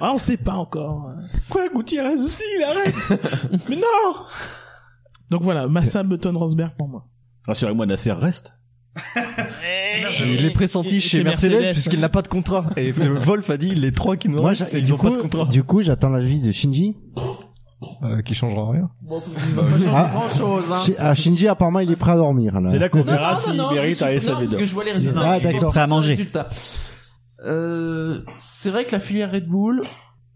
ah 0.00 0.10
on 0.14 0.18
sait 0.18 0.38
pas 0.38 0.54
encore. 0.54 1.12
Quoi, 1.50 1.68
Gutiérrez 1.68 2.14
aussi, 2.14 2.42
il 2.58 2.64
arrête 2.64 2.94
Mais 3.68 3.76
non 3.76 4.24
Donc 5.30 5.42
voilà 5.42 5.68
Massa 5.68 6.02
Button 6.02 6.36
Rosberg 6.36 6.72
pour 6.76 6.88
moi. 6.88 7.06
Rassurez-moi, 7.46 7.86
Nasser 7.86 8.12
reste. 8.12 8.52
Il 10.20 10.44
est 10.44 10.50
pressenti 10.50 10.96
Et- 10.96 11.00
chez 11.00 11.18
chez 11.18 11.24
Mercedes, 11.24 11.50
Mercedes. 11.52 11.72
puisqu'il 11.72 12.00
n'a 12.00 12.08
pas 12.08 12.22
de 12.22 12.28
contrat. 12.28 12.66
Et 12.76 12.90
Wolf 12.92 13.48
a 13.50 13.56
dit 13.56 13.74
les 13.74 13.92
trois 13.92 14.16
qui 14.16 14.28
nous 14.28 14.40
Moi, 14.40 14.50
restent, 14.50 14.72
ils 14.74 14.82
du 14.82 14.90
n'ont 14.92 14.98
pas 14.98 15.10
coup, 15.10 15.16
de 15.16 15.22
contrat. 15.22 15.44
du 15.46 15.62
coup, 15.62 15.82
j'attends 15.82 16.08
l'avis 16.10 16.40
de 16.40 16.50
Shinji. 16.52 16.96
Euh, 18.02 18.20
qui 18.22 18.34
changera 18.34 18.70
rien. 18.72 18.90
Ah, 19.94 20.10
grand 20.12 20.28
chose, 20.28 20.70
hein. 20.70 20.80
Ah, 20.98 21.14
Shinji, 21.14 21.48
apparemment, 21.48 21.78
il 21.80 21.90
est 21.90 21.96
prêt 21.96 22.12
à 22.12 22.16
dormir. 22.16 22.60
Là. 22.60 22.70
C'est 22.70 22.78
là 22.78 22.88
qu'on 22.88 23.02
verra 23.02 23.36
s'il 23.36 23.54
mérite 23.54 23.96
suis- 23.96 24.04
non, 24.06 24.18
SAV 24.18 24.38
parce 24.40 24.56
que 24.56 24.64
je 24.66 24.74
vois 24.74 24.84
les 24.84 24.92
résultats. 24.92 25.20
Ah, 25.24 25.40
d'accord. 25.40 25.70
prêt 25.70 25.80
à 25.80 25.86
manger. 25.86 26.26
Euh, 27.46 28.20
c'est 28.38 28.70
vrai 28.70 28.84
que 28.84 28.92
la 28.92 29.00
filière 29.00 29.32
Red 29.32 29.46
Bull, 29.48 29.82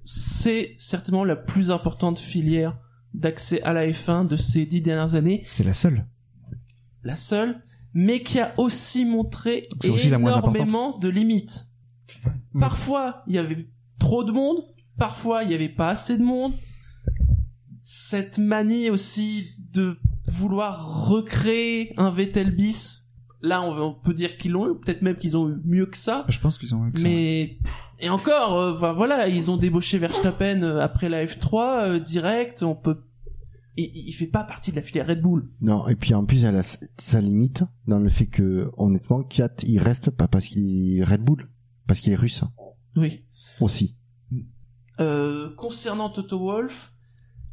c'est 0.04 0.74
certainement 0.78 1.24
la 1.24 1.36
plus 1.36 1.70
importante 1.70 2.18
filière 2.18 2.76
d'accès 3.14 3.62
à 3.62 3.72
la 3.72 3.86
F1 3.86 4.26
de 4.26 4.36
ces 4.36 4.66
dix 4.66 4.82
dernières 4.82 5.14
années. 5.14 5.42
C'est 5.46 5.64
la 5.64 5.72
seule. 5.72 6.06
La 7.02 7.16
seule, 7.16 7.62
mais 7.94 8.22
qui 8.22 8.40
a 8.40 8.52
aussi 8.58 9.04
montré 9.04 9.62
aussi 9.88 10.08
énormément 10.08 10.98
de 10.98 11.08
limites. 11.08 11.66
Parfois, 12.58 13.16
il 13.26 13.34
y 13.34 13.38
avait 13.38 13.68
trop 13.98 14.24
de 14.24 14.32
monde. 14.32 14.64
Parfois, 14.98 15.44
il 15.44 15.50
y 15.50 15.54
avait 15.54 15.68
pas 15.68 15.88
assez 15.88 16.16
de 16.16 16.22
monde. 16.22 16.52
Cette 17.82 18.38
manie 18.38 18.90
aussi 18.90 19.50
de 19.58 19.98
vouloir 20.26 21.06
recréer 21.08 21.92
un 21.96 22.10
Vettel 22.10 22.54
bis. 22.54 23.06
Là, 23.42 23.62
on 23.62 23.76
on 23.78 23.94
peut 23.94 24.14
dire 24.14 24.38
qu'ils 24.38 24.52
l'ont 24.52 24.70
eu, 24.70 24.78
peut-être 24.78 25.02
même 25.02 25.16
qu'ils 25.16 25.36
ont 25.36 25.50
eu 25.50 25.56
mieux 25.64 25.86
que 25.86 25.98
ça. 25.98 26.24
Je 26.28 26.38
pense 26.38 26.56
qu'ils 26.56 26.74
ont 26.74 26.86
eu 26.86 26.92
que 26.92 27.00
ça. 27.00 27.06
Mais 27.06 27.58
et 28.04 28.10
encore, 28.10 28.58
euh, 28.58 28.92
voilà, 28.92 29.28
ils 29.28 29.50
ont 29.50 29.56
débauché 29.56 29.98
Verstappen 29.98 30.62
euh, 30.62 30.80
après 30.80 31.08
la 31.08 31.24
F3 31.24 31.54
euh, 31.96 31.98
direct. 32.00 32.62
On 32.62 32.74
peut, 32.74 33.02
il, 33.76 33.90
il 33.94 34.12
fait 34.12 34.26
pas 34.26 34.44
partie 34.44 34.70
de 34.70 34.76
la 34.76 34.82
filière 34.82 35.06
Red 35.06 35.20
Bull. 35.22 35.50
Non, 35.60 35.88
et 35.88 35.94
puis 35.96 36.12
en 36.14 36.24
plus, 36.24 36.44
elle 36.44 36.56
a 36.56 36.62
sa 36.98 37.20
limite 37.20 37.62
dans 37.86 37.98
le 37.98 38.08
fait 38.10 38.26
que, 38.26 38.70
honnêtement, 38.76 39.22
Kiat, 39.22 39.54
il 39.64 39.78
reste 39.78 40.10
pas 40.10 40.28
parce 40.28 40.46
qu'il 40.46 40.98
est 40.98 41.02
Red 41.02 41.22
Bull, 41.22 41.48
parce 41.86 42.00
qu'il 42.00 42.12
est 42.12 42.16
russe 42.16 42.42
Oui. 42.96 43.24
aussi. 43.60 43.96
Euh, 45.00 45.54
concernant 45.56 46.10
Toto 46.10 46.38
Wolf, 46.38 46.92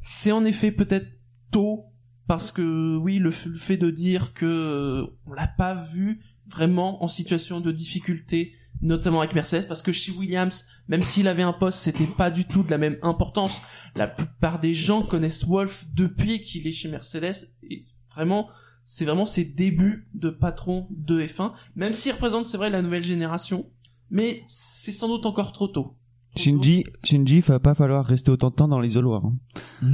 c'est 0.01 0.31
en 0.31 0.45
effet 0.45 0.71
peut-être 0.71 1.07
tôt 1.51 1.85
parce 2.27 2.51
que 2.51 2.97
oui, 2.97 3.17
le, 3.19 3.31
le 3.45 3.57
fait 3.57 3.77
de 3.77 3.89
dire 3.89 4.33
que 4.33 5.05
on 5.25 5.33
l'a 5.33 5.47
pas 5.47 5.73
vu 5.73 6.21
vraiment 6.49 7.03
en 7.03 7.07
situation 7.07 7.61
de 7.61 7.71
difficulté 7.71 8.53
notamment 8.81 9.19
avec 9.21 9.35
Mercedes, 9.35 9.67
parce 9.67 9.81
que 9.81 9.91
chez 9.91 10.11
Williams, 10.11 10.65
même 10.87 11.03
s'il 11.03 11.27
avait 11.27 11.43
un 11.43 11.53
poste, 11.53 11.79
c'était 11.79 12.07
pas 12.07 12.31
du 12.31 12.45
tout 12.45 12.63
de 12.63 12.71
la 12.71 12.77
même 12.77 12.97
importance. 13.01 13.61
La 13.95 14.07
plupart 14.07 14.59
des 14.59 14.73
gens 14.73 15.01
connaissent 15.03 15.45
Wolf 15.45 15.85
depuis 15.93 16.41
qu'il 16.41 16.65
est 16.67 16.71
chez 16.71 16.89
Mercedes, 16.89 17.49
et 17.69 17.83
vraiment, 18.13 18.49
c'est 18.83 19.05
vraiment 19.05 19.25
ses 19.25 19.45
débuts 19.45 20.07
de 20.13 20.29
patron 20.29 20.87
de 20.91 21.21
F1, 21.21 21.53
même 21.75 21.93
s'il 21.93 22.11
représente, 22.13 22.47
c'est 22.47 22.57
vrai, 22.57 22.69
la 22.69 22.81
nouvelle 22.81 23.03
génération, 23.03 23.69
mais 24.09 24.35
c'est 24.47 24.91
sans 24.91 25.07
doute 25.07 25.25
encore 25.25 25.51
trop 25.51 25.67
tôt. 25.67 25.95
Shinji, 26.37 26.85
Shinji, 27.03 27.41
va 27.41 27.59
pas 27.59 27.75
falloir 27.75 28.05
rester 28.05 28.31
autant 28.31 28.51
de 28.51 28.55
temps 28.55 28.67
dans 28.69 28.79
l'isoloir. 28.79 29.25
hein. 29.25 29.35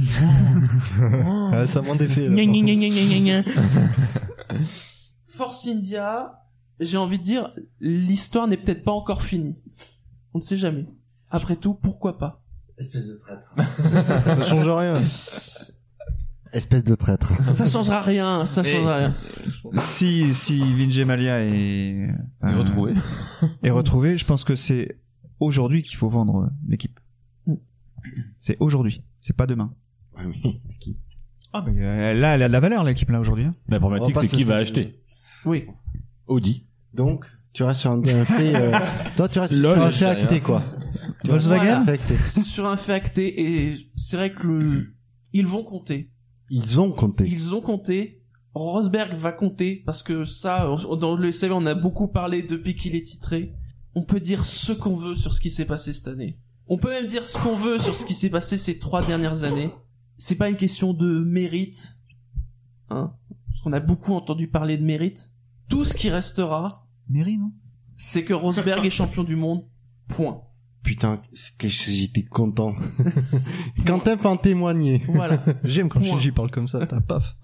Ah, 1.52 1.66
ça 1.66 1.80
gna, 1.82 3.42
gna. 3.42 3.42
Force 5.26 5.66
India, 5.66 6.32
j'ai 6.80 6.96
envie 6.96 7.18
de 7.18 7.24
dire, 7.24 7.52
l'histoire 7.80 8.46
n'est 8.48 8.56
peut-être 8.56 8.84
pas 8.84 8.92
encore 8.92 9.22
finie. 9.22 9.60
On 10.34 10.38
ne 10.38 10.42
sait 10.42 10.56
jamais. 10.56 10.86
Après 11.30 11.56
tout, 11.56 11.74
pourquoi 11.74 12.18
pas? 12.18 12.42
Espèce 12.78 13.06
de 13.08 13.14
traître. 13.16 13.54
Ça 14.26 14.42
change 14.42 14.68
rien. 14.68 15.00
Espèce 16.52 16.84
de 16.84 16.94
traître. 16.94 17.32
Ça 17.52 17.66
changera 17.66 18.00
rien, 18.00 18.46
ça 18.46 18.62
Et- 18.62 18.64
changera 18.72 18.96
rien. 18.96 19.14
Si 19.78 20.32
si 20.32 20.58
Vinjay 20.60 21.04
Malia 21.04 21.44
est, 21.44 22.08
Est 22.42 22.54
retrouvé. 22.54 22.94
est 23.62 23.70
retrouvé, 23.70 24.16
je 24.16 24.24
pense 24.24 24.44
que 24.44 24.56
c'est 24.56 24.98
aujourd'hui 25.40 25.82
qu'il 25.82 25.96
faut 25.98 26.08
vendre 26.08 26.44
euh, 26.44 26.48
l'équipe. 26.66 26.98
C'est 28.38 28.56
aujourd'hui, 28.60 29.02
c'est 29.20 29.36
pas 29.36 29.46
demain. 29.46 29.74
Ah 31.52 31.62
mais 31.66 31.84
euh, 31.84 32.14
là, 32.14 32.34
elle 32.36 32.42
a 32.42 32.48
de 32.48 32.52
la 32.52 32.60
valeur 32.60 32.82
l'équipe 32.84 33.10
là 33.10 33.20
aujourd'hui. 33.20 33.44
hein. 33.44 33.54
La 33.68 33.78
problématique, 33.78 34.14
va 34.16 34.22
c'est 34.22 34.28
qui 34.28 34.44
va 34.44 34.56
acheter 34.56 34.98
Oui. 35.44 35.66
Audi. 36.28 36.64
Donc, 36.94 37.26
tu 37.52 37.62
restes 37.62 37.80
sur 37.80 37.90
un, 37.92 38.02
un 38.06 38.24
fait. 38.24 38.54
euh, 38.54 38.72
Toi, 39.16 39.28
tu 39.28 39.38
restes 39.38 39.54
Lol, 39.54 39.74
sur 39.74 39.82
un 39.82 39.92
fait 39.92 40.04
acté, 40.06 40.40
quoi. 40.40 40.62
Tu 41.24 41.30
Volkswagen 41.30 41.60
restes 41.60 41.66
sur 41.66 41.76
un 41.80 41.84
fait 41.84 41.92
acté. 41.92 42.42
Sur 42.42 42.66
un 42.66 42.76
fait 42.76 42.92
acté, 42.92 43.42
et 43.42 43.90
c'est 43.96 44.16
vrai 44.16 44.32
que 44.32 44.46
le... 44.46 44.94
ils 45.32 45.46
vont 45.46 45.64
compter. 45.64 46.10
Ils 46.50 46.80
ont 46.80 46.92
compté. 46.92 47.28
Ils 47.28 47.54
ont 47.54 47.60
compté. 47.60 48.22
Rosberg 48.54 49.14
va 49.14 49.32
compter 49.32 49.82
parce 49.84 50.02
que 50.02 50.24
ça, 50.24 50.68
dans 50.98 51.14
le 51.14 51.30
CV, 51.32 51.52
on 51.54 51.66
a 51.66 51.74
beaucoup 51.74 52.08
parlé 52.08 52.42
depuis 52.42 52.74
qu'il 52.74 52.94
est 52.96 53.06
titré. 53.06 53.52
On 53.94 54.02
peut 54.02 54.20
dire 54.20 54.44
ce 54.46 54.72
qu'on 54.72 54.96
veut 54.96 55.14
sur 55.14 55.32
ce 55.32 55.40
qui 55.40 55.50
s'est 55.50 55.66
passé 55.66 55.92
cette 55.92 56.08
année. 56.08 56.38
On 56.66 56.78
peut 56.78 56.90
même 56.90 57.06
dire 57.06 57.26
ce 57.26 57.38
qu'on 57.38 57.54
veut 57.56 57.78
sur 57.78 57.94
ce 57.94 58.04
qui 58.04 58.14
s'est 58.14 58.30
passé 58.30 58.58
ces 58.58 58.78
trois 58.78 59.04
dernières 59.04 59.44
années. 59.44 59.70
C'est 60.16 60.34
pas 60.34 60.48
une 60.48 60.56
question 60.56 60.92
de 60.92 61.20
mérite, 61.20 61.96
hein, 62.90 63.12
parce 63.48 63.60
qu'on 63.62 63.72
a 63.72 63.80
beaucoup 63.80 64.14
entendu 64.14 64.48
parler 64.48 64.76
de 64.76 64.84
mérite. 64.84 65.30
Tout 65.68 65.84
ce 65.84 65.94
qui 65.94 66.10
restera, 66.10 66.86
Mairie 67.08 67.38
non? 67.38 67.52
c'est 67.96 68.24
que 68.24 68.34
Rosberg 68.34 68.84
est 68.84 68.90
champion 68.90 69.24
du 69.24 69.36
monde. 69.36 69.66
Point. 70.08 70.42
Putain, 70.82 71.20
que 71.58 71.68
j'étais 71.68 72.22
content. 72.22 72.74
Quentin 73.86 74.16
peut 74.16 74.28
en 74.28 74.36
témoigner. 74.36 75.02
Voilà. 75.08 75.44
J'aime 75.64 75.88
quand 75.88 76.00
Point. 76.00 76.10
Shinji 76.10 76.32
parle 76.32 76.50
comme 76.50 76.68
ça, 76.68 76.86
t'as 76.86 77.00
paf. 77.00 77.36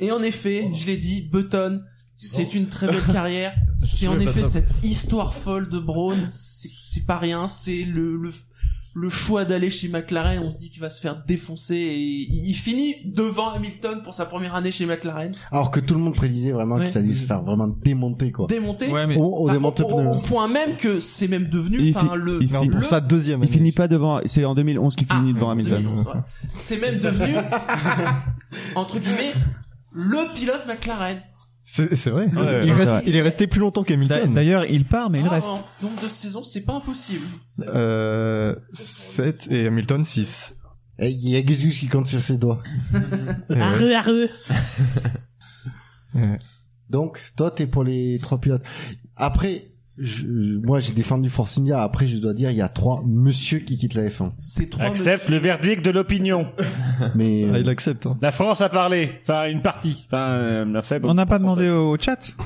Et 0.00 0.10
en 0.10 0.22
effet, 0.22 0.70
je 0.74 0.86
l'ai 0.86 0.96
dit, 0.96 1.22
Button, 1.22 1.82
c'est 2.16 2.54
une 2.54 2.68
très 2.68 2.86
belle 2.88 3.04
carrière. 3.04 3.54
C'est 3.78 4.08
en 4.08 4.18
effet 4.18 4.42
cette 4.42 4.82
histoire 4.82 5.34
folle 5.34 5.68
de 5.68 5.78
Braun. 5.78 6.28
C'est 6.32 6.70
c'est 6.96 7.04
pas 7.04 7.18
rien. 7.18 7.46
C'est 7.46 7.82
le, 7.82 8.16
le, 8.16 8.32
le 8.98 9.10
choix 9.10 9.44
d'aller 9.44 9.68
chez 9.68 9.88
McLaren. 9.88 10.38
On 10.42 10.50
se 10.50 10.56
dit 10.56 10.70
qu'il 10.70 10.80
va 10.80 10.88
se 10.88 11.02
faire 11.02 11.22
défoncer 11.26 11.74
et 11.74 12.30
il 12.32 12.54
finit 12.54 12.94
devant 13.04 13.50
Hamilton 13.50 14.00
pour 14.02 14.14
sa 14.14 14.24
première 14.24 14.54
année 14.54 14.70
chez 14.70 14.86
McLaren. 14.86 15.32
Alors 15.52 15.70
que 15.70 15.80
tout 15.80 15.92
le 15.92 16.00
monde 16.00 16.14
prédisait 16.14 16.50
vraiment 16.52 16.76
Ouais. 16.76 16.86
que 16.86 16.90
ça 16.90 17.00
allait 17.00 17.12
se 17.12 17.24
faire 17.26 17.42
vraiment 17.42 17.68
démonter, 17.68 18.32
quoi. 18.32 18.46
Démonté. 18.46 18.88
Ouais, 18.90 19.06
mais- 19.06 19.16
Au, 19.18 19.24
au 19.24 19.46
Bah, 19.48 19.52
démonte 19.52 19.80
au, 19.80 20.20
point 20.20 20.48
même 20.48 20.78
que 20.78 20.98
c'est 20.98 21.28
même 21.28 21.50
devenu 21.50 21.76
Il 21.78 21.94
le, 22.14 22.42
il 22.42 22.48
finit- 22.48 22.68
le- 22.68 22.78
pour 22.78 22.86
sa 22.86 23.02
deuxième 23.02 23.42
Il 23.42 23.48
finit 23.50 23.72
pas 23.72 23.86
devant, 23.86 24.20
c'est 24.24 24.46
en 24.46 24.54
2011 24.54 24.96
qu'il 24.96 25.06
finit 25.06 25.30
Ah, 25.32 25.34
devant 25.34 25.50
Hamilton. 25.50 25.82
2011, 25.82 26.06
ouais. 26.06 26.12
c'est 26.54 26.78
même 26.80 26.98
devenu 26.98 27.34
entre 28.74 28.98
guillemets 28.98 29.32
le 29.92 30.32
pilote 30.34 30.62
McLaren. 30.66 31.20
C'est 31.68 31.96
c'est 31.96 32.10
vrai. 32.10 32.26
Ouais, 32.26 32.62
il, 32.64 32.68
c'est 32.68 32.72
reste- 32.74 32.90
vrai. 32.92 33.02
il 33.06 33.16
est 33.16 33.22
resté 33.22 33.46
plus 33.48 33.58
longtemps 33.60 33.82
qu'Hamilton. 33.82 34.32
D'ailleurs, 34.32 34.64
il 34.66 34.84
part 34.84 35.10
mais 35.10 35.18
il 35.20 35.26
Ah, 35.26 35.30
reste. 35.30 35.48
en 35.48 35.64
nombre 35.82 36.00
de 36.00 36.06
saisons, 36.08 36.44
c'est 36.44 36.60
pas 36.64 36.74
impossible. 36.74 37.26
Euh, 37.60 38.54
7 38.72 39.48
et 39.50 39.66
Hamilton 39.66 40.04
6. 40.04 40.54
Eh, 41.00 41.10
Il 41.10 41.28
y 41.28 41.36
a 41.36 41.42
Gus 41.42 41.58
qui 41.78 41.88
compte 41.88 42.06
sur 42.06 42.20
ses 42.20 42.38
doigts. 42.38 42.62
Arre, 43.50 43.82
arre. 43.96 44.08
Donc, 46.88 47.20
toi, 47.36 47.50
t'es 47.50 47.66
pour 47.66 47.82
les 47.84 48.18
trois 48.22 48.38
pilotes. 48.40 48.62
Après, 49.16 49.66
je- 49.98 50.24
moi, 50.26 50.78
j'ai 50.80 50.92
défendu 50.92 51.30
Force 51.30 51.56
India. 51.58 51.82
Après, 51.82 52.06
je 52.06 52.18
dois 52.18 52.34
dire, 52.34 52.50
il 52.50 52.56
y 52.56 52.62
a 52.62 52.68
trois 52.68 53.02
monsieur 53.06 53.58
qui 53.60 53.78
quittent 53.78 53.94
la 53.94 54.06
F1. 54.08 54.32
C'est 54.36 54.68
trois 54.70 54.84
Accepte 54.86 55.28
le 55.28 55.38
verdict 55.38 55.84
de 55.84 55.90
l'opinion. 55.90 56.46
Mais 57.14 57.46
Ah, 57.50 57.54
euh, 57.54 57.58
il 57.60 57.68
accepte. 57.68 58.06
hein. 58.06 58.18
La 58.20 58.32
France 58.32 58.60
a 58.60 58.68
parlé. 58.68 59.12
Enfin, 59.22 59.46
une 59.48 59.62
partie. 59.62 60.04
Enfin, 60.06 60.30
euh, 60.30 60.64
la 60.64 60.82
faible. 60.82 61.06
On 61.08 61.14
n'a 61.14 61.26
pas 61.26 61.38
demandé 61.38 61.68
au 61.70 61.96
chat. 61.98 62.36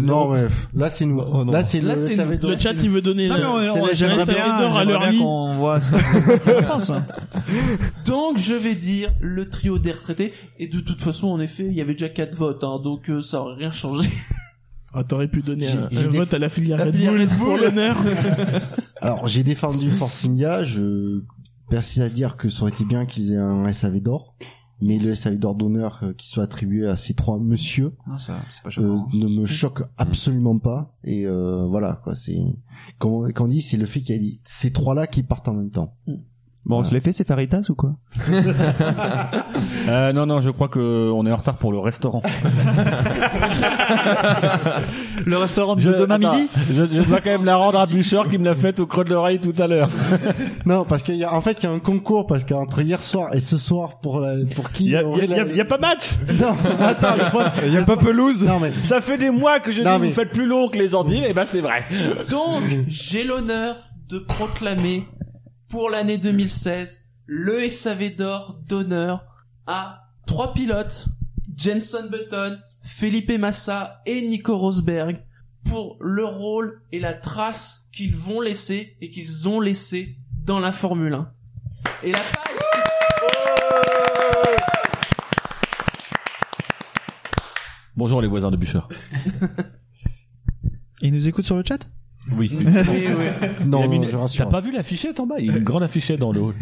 non, 0.00 0.32
mais 0.32 0.44
là, 0.74 0.90
c'est 0.90 1.04
nous. 1.06 1.20
Oh, 1.20 1.44
non. 1.44 1.52
là, 1.52 1.62
c'est 1.64 1.80
Là, 1.80 1.94
le 1.94 2.00
c'est 2.00 2.24
nous. 2.24 2.36
d'or. 2.36 2.50
Le 2.50 2.58
chat, 2.58 2.72
il 2.82 2.90
veut 2.90 3.00
donner. 3.02 3.28
Non, 3.28 3.34
euh, 3.34 3.38
mais 3.60 3.68
on- 3.70 3.72
c'est 3.74 3.80
on- 3.80 3.86
la 3.86 3.92
j'aimerais 3.92 4.24
bien, 4.24 4.34
Savedor 4.34 4.50
à 4.50 4.78
j'aimerais 4.80 4.84
leur 4.86 5.00
bien 5.00 5.10
lit. 5.12 5.18
qu'on 5.18 5.54
voit 5.56 5.80
ce 5.80 5.92
qu'on 5.92 6.62
pense. 6.68 6.90
hein. 6.90 7.06
Donc 8.06 8.38
je 8.38 8.54
vais 8.54 8.74
dire 8.74 9.12
le 9.20 9.48
trio 9.48 9.78
des 9.78 9.92
retraités 9.92 10.32
et 10.58 10.66
de 10.66 10.80
toute 10.80 11.00
façon 11.00 11.28
en 11.28 11.40
effet 11.40 11.64
il 11.66 11.72
y 11.74 11.80
avait 11.80 11.92
déjà 11.92 12.08
quatre 12.08 12.34
votes 12.36 12.64
hein, 12.64 12.80
donc 12.82 13.08
euh, 13.10 13.20
ça 13.20 13.40
aurait 13.40 13.54
rien 13.56 13.72
changé. 13.72 14.08
Ah, 14.94 15.04
t'aurais 15.04 15.28
pu 15.28 15.42
donner 15.42 15.66
J'ai- 15.66 15.98
un, 15.98 16.08
vote 16.08 16.32
à 16.34 16.38
la 16.38 16.48
filière 16.48 16.78
La 16.78 16.84
Red 16.86 16.94
filière 16.94 17.12
Bull 17.12 17.20
Red 17.22 17.28
pour 17.38 17.46
Bull. 17.48 17.60
l'honneur. 17.62 17.96
Alors, 19.00 19.26
j'ai 19.28 19.42
défendu 19.42 19.90
Force 19.90 20.24
India. 20.24 20.62
Je 20.62 21.22
persiste 21.68 22.00
à 22.00 22.08
dire 22.08 22.36
que 22.36 22.48
ça 22.48 22.62
aurait 22.62 22.70
été 22.72 22.84
bien 22.84 23.04
qu'ils 23.06 23.32
aient 23.32 23.36
un 23.36 23.70
SAV 23.72 24.00
d'or. 24.00 24.34
Mais 24.80 24.98
le 24.98 25.14
SAV 25.16 25.36
d'or 25.38 25.56
d'honneur 25.56 25.98
euh, 26.04 26.12
qui 26.12 26.28
soit 26.28 26.44
attribué 26.44 26.86
à 26.86 26.96
ces 26.96 27.12
trois 27.12 27.38
monsieur 27.40 27.94
Non, 28.06 28.16
ça, 28.16 28.36
c'est 28.48 28.62
pas 28.62 28.70
euh, 28.80 28.96
ne 29.12 29.26
me 29.26 29.44
choque 29.44 29.82
absolument 29.98 30.56
pas. 30.58 30.94
Et 31.02 31.26
euh, 31.26 31.64
voilà, 31.66 32.00
quoi. 32.04 32.14
C'est 32.14 32.38
comme 32.98 33.32
quand 33.32 33.46
on 33.46 33.48
dit, 33.48 33.60
c'est 33.60 33.76
le 33.76 33.86
fait 33.86 34.00
qu'il 34.00 34.14
y 34.14 34.18
a 34.18 34.22
des- 34.22 34.40
ces 34.44 34.70
trois-là 34.72 35.08
qui 35.08 35.24
partent 35.24 35.48
en 35.48 35.54
même 35.54 35.70
temps. 35.70 35.96
Bon, 36.66 36.80
on 36.80 36.82
se 36.84 36.92
l'est 36.92 37.00
fait, 37.00 37.12
c'est 37.14 37.26
Faritas 37.26 37.62
ou 37.70 37.74
quoi 37.74 37.92
Euh, 39.88 40.12
non, 40.12 40.26
non, 40.26 40.42
je 40.42 40.50
crois 40.50 40.68
que 40.68 41.10
on 41.14 41.24
est 41.26 41.32
en 41.32 41.36
retard 41.36 41.56
pour 41.56 41.72
le 41.72 41.78
restaurant. 41.78 42.22
Le 45.24 45.36
restaurant 45.36 45.76
de 45.76 45.82
demain 45.82 46.16
attends, 46.16 46.34
midi 46.36 46.48
je, 46.70 46.84
je 46.84 47.02
dois 47.02 47.20
quand 47.20 47.30
même 47.30 47.44
la 47.44 47.56
rendre 47.56 47.78
à 47.80 47.86
Bouchard 47.86 48.28
qui 48.28 48.38
me 48.38 48.44
l'a 48.44 48.54
faite 48.54 48.80
au 48.80 48.86
creux 48.86 49.04
de 49.04 49.10
l'oreille 49.10 49.40
tout 49.40 49.54
à 49.60 49.66
l'heure. 49.66 49.88
Non, 50.66 50.84
parce 50.84 51.02
qu'il 51.02 51.16
y 51.16 51.24
a 51.24 51.32
en 51.32 51.40
fait 51.40 51.56
il 51.62 51.64
y 51.64 51.66
a 51.66 51.72
un 51.72 51.78
concours 51.78 52.26
parce 52.26 52.44
qu'entre 52.44 52.80
hier 52.82 53.02
soir 53.02 53.34
et 53.34 53.40
ce 53.40 53.56
soir 53.56 54.00
pour 54.00 54.20
la, 54.20 54.34
pour 54.54 54.70
qui 54.70 54.84
Il 54.86 54.90
y 54.90 54.96
a, 54.96 55.04
aurait 55.04 55.26
y 55.26 55.32
a- 55.34 55.44
la- 55.44 55.52
y 55.52 55.60
a 55.60 55.64
pas 55.64 55.78
match. 55.78 56.16
Non, 56.38 56.54
attends, 56.80 57.14
Il 57.64 57.72
y 57.72 57.76
a 57.78 57.82
pas 57.84 57.96
pelouse. 57.96 58.44
Non 58.44 58.60
mais 58.60 58.72
Ça 58.82 59.00
fait 59.00 59.16
des 59.16 59.30
mois 59.30 59.60
que 59.60 59.72
je 59.72 59.82
Non, 59.82 59.94
dis 59.96 60.00
mais- 60.02 60.08
vous 60.08 60.14
faites 60.14 60.30
plus 60.30 60.46
long 60.46 60.68
que 60.68 60.76
les 60.78 60.94
endives. 60.94 61.24
Et 61.24 61.32
ben 61.32 61.44
c'est 61.46 61.60
vrai. 61.62 61.84
Donc 62.30 62.62
j'ai 62.86 63.24
l'honneur 63.24 63.76
de 64.10 64.18
proclamer 64.18 65.06
pour 65.68 65.90
l'année 65.90 66.18
2016 66.18 67.04
le 67.26 67.68
SAV 67.68 68.14
d'or 68.14 68.58
d'honneur 68.66 69.24
à 69.66 70.06
trois 70.26 70.54
pilotes 70.54 71.08
Jenson 71.56 72.08
Button, 72.10 72.56
Felipe 72.82 73.32
Massa 73.38 74.00
et 74.06 74.22
Nico 74.22 74.56
Rosberg 74.56 75.22
pour 75.64 75.98
le 76.00 76.24
rôle 76.24 76.80
et 76.92 77.00
la 77.00 77.12
trace 77.14 77.86
qu'ils 77.92 78.16
vont 78.16 78.40
laisser 78.40 78.96
et 79.00 79.10
qu'ils 79.10 79.48
ont 79.48 79.60
laissé 79.60 80.16
dans 80.44 80.60
la 80.60 80.72
Formule 80.72 81.12
1. 81.12 81.32
Et 82.04 82.12
la 82.12 82.18
page 82.18 82.48
Bonjour 87.96 88.22
les 88.22 88.28
voisins 88.28 88.52
de 88.52 88.56
Bûcher. 88.56 88.78
Il 91.02 91.12
nous 91.12 91.26
écoute 91.26 91.44
sur 91.44 91.56
le 91.56 91.64
chat? 91.66 91.90
Oui. 92.36 92.50
Oui, 92.52 92.64
oui. 92.64 93.48
non, 93.66 93.90
Il 93.92 94.02
a 94.02 94.06
je 94.06 94.10
T'as 94.12 94.18
rassure. 94.18 94.48
pas 94.48 94.60
vu 94.60 94.70
l'affichette 94.72 95.20
en 95.20 95.26
bas? 95.26 95.36
Il 95.38 95.46
y 95.46 95.50
a 95.50 95.56
une 95.56 95.64
grande 95.64 95.82
affichette 95.82 96.20
dans 96.20 96.32
le 96.32 96.40
hall. 96.40 96.54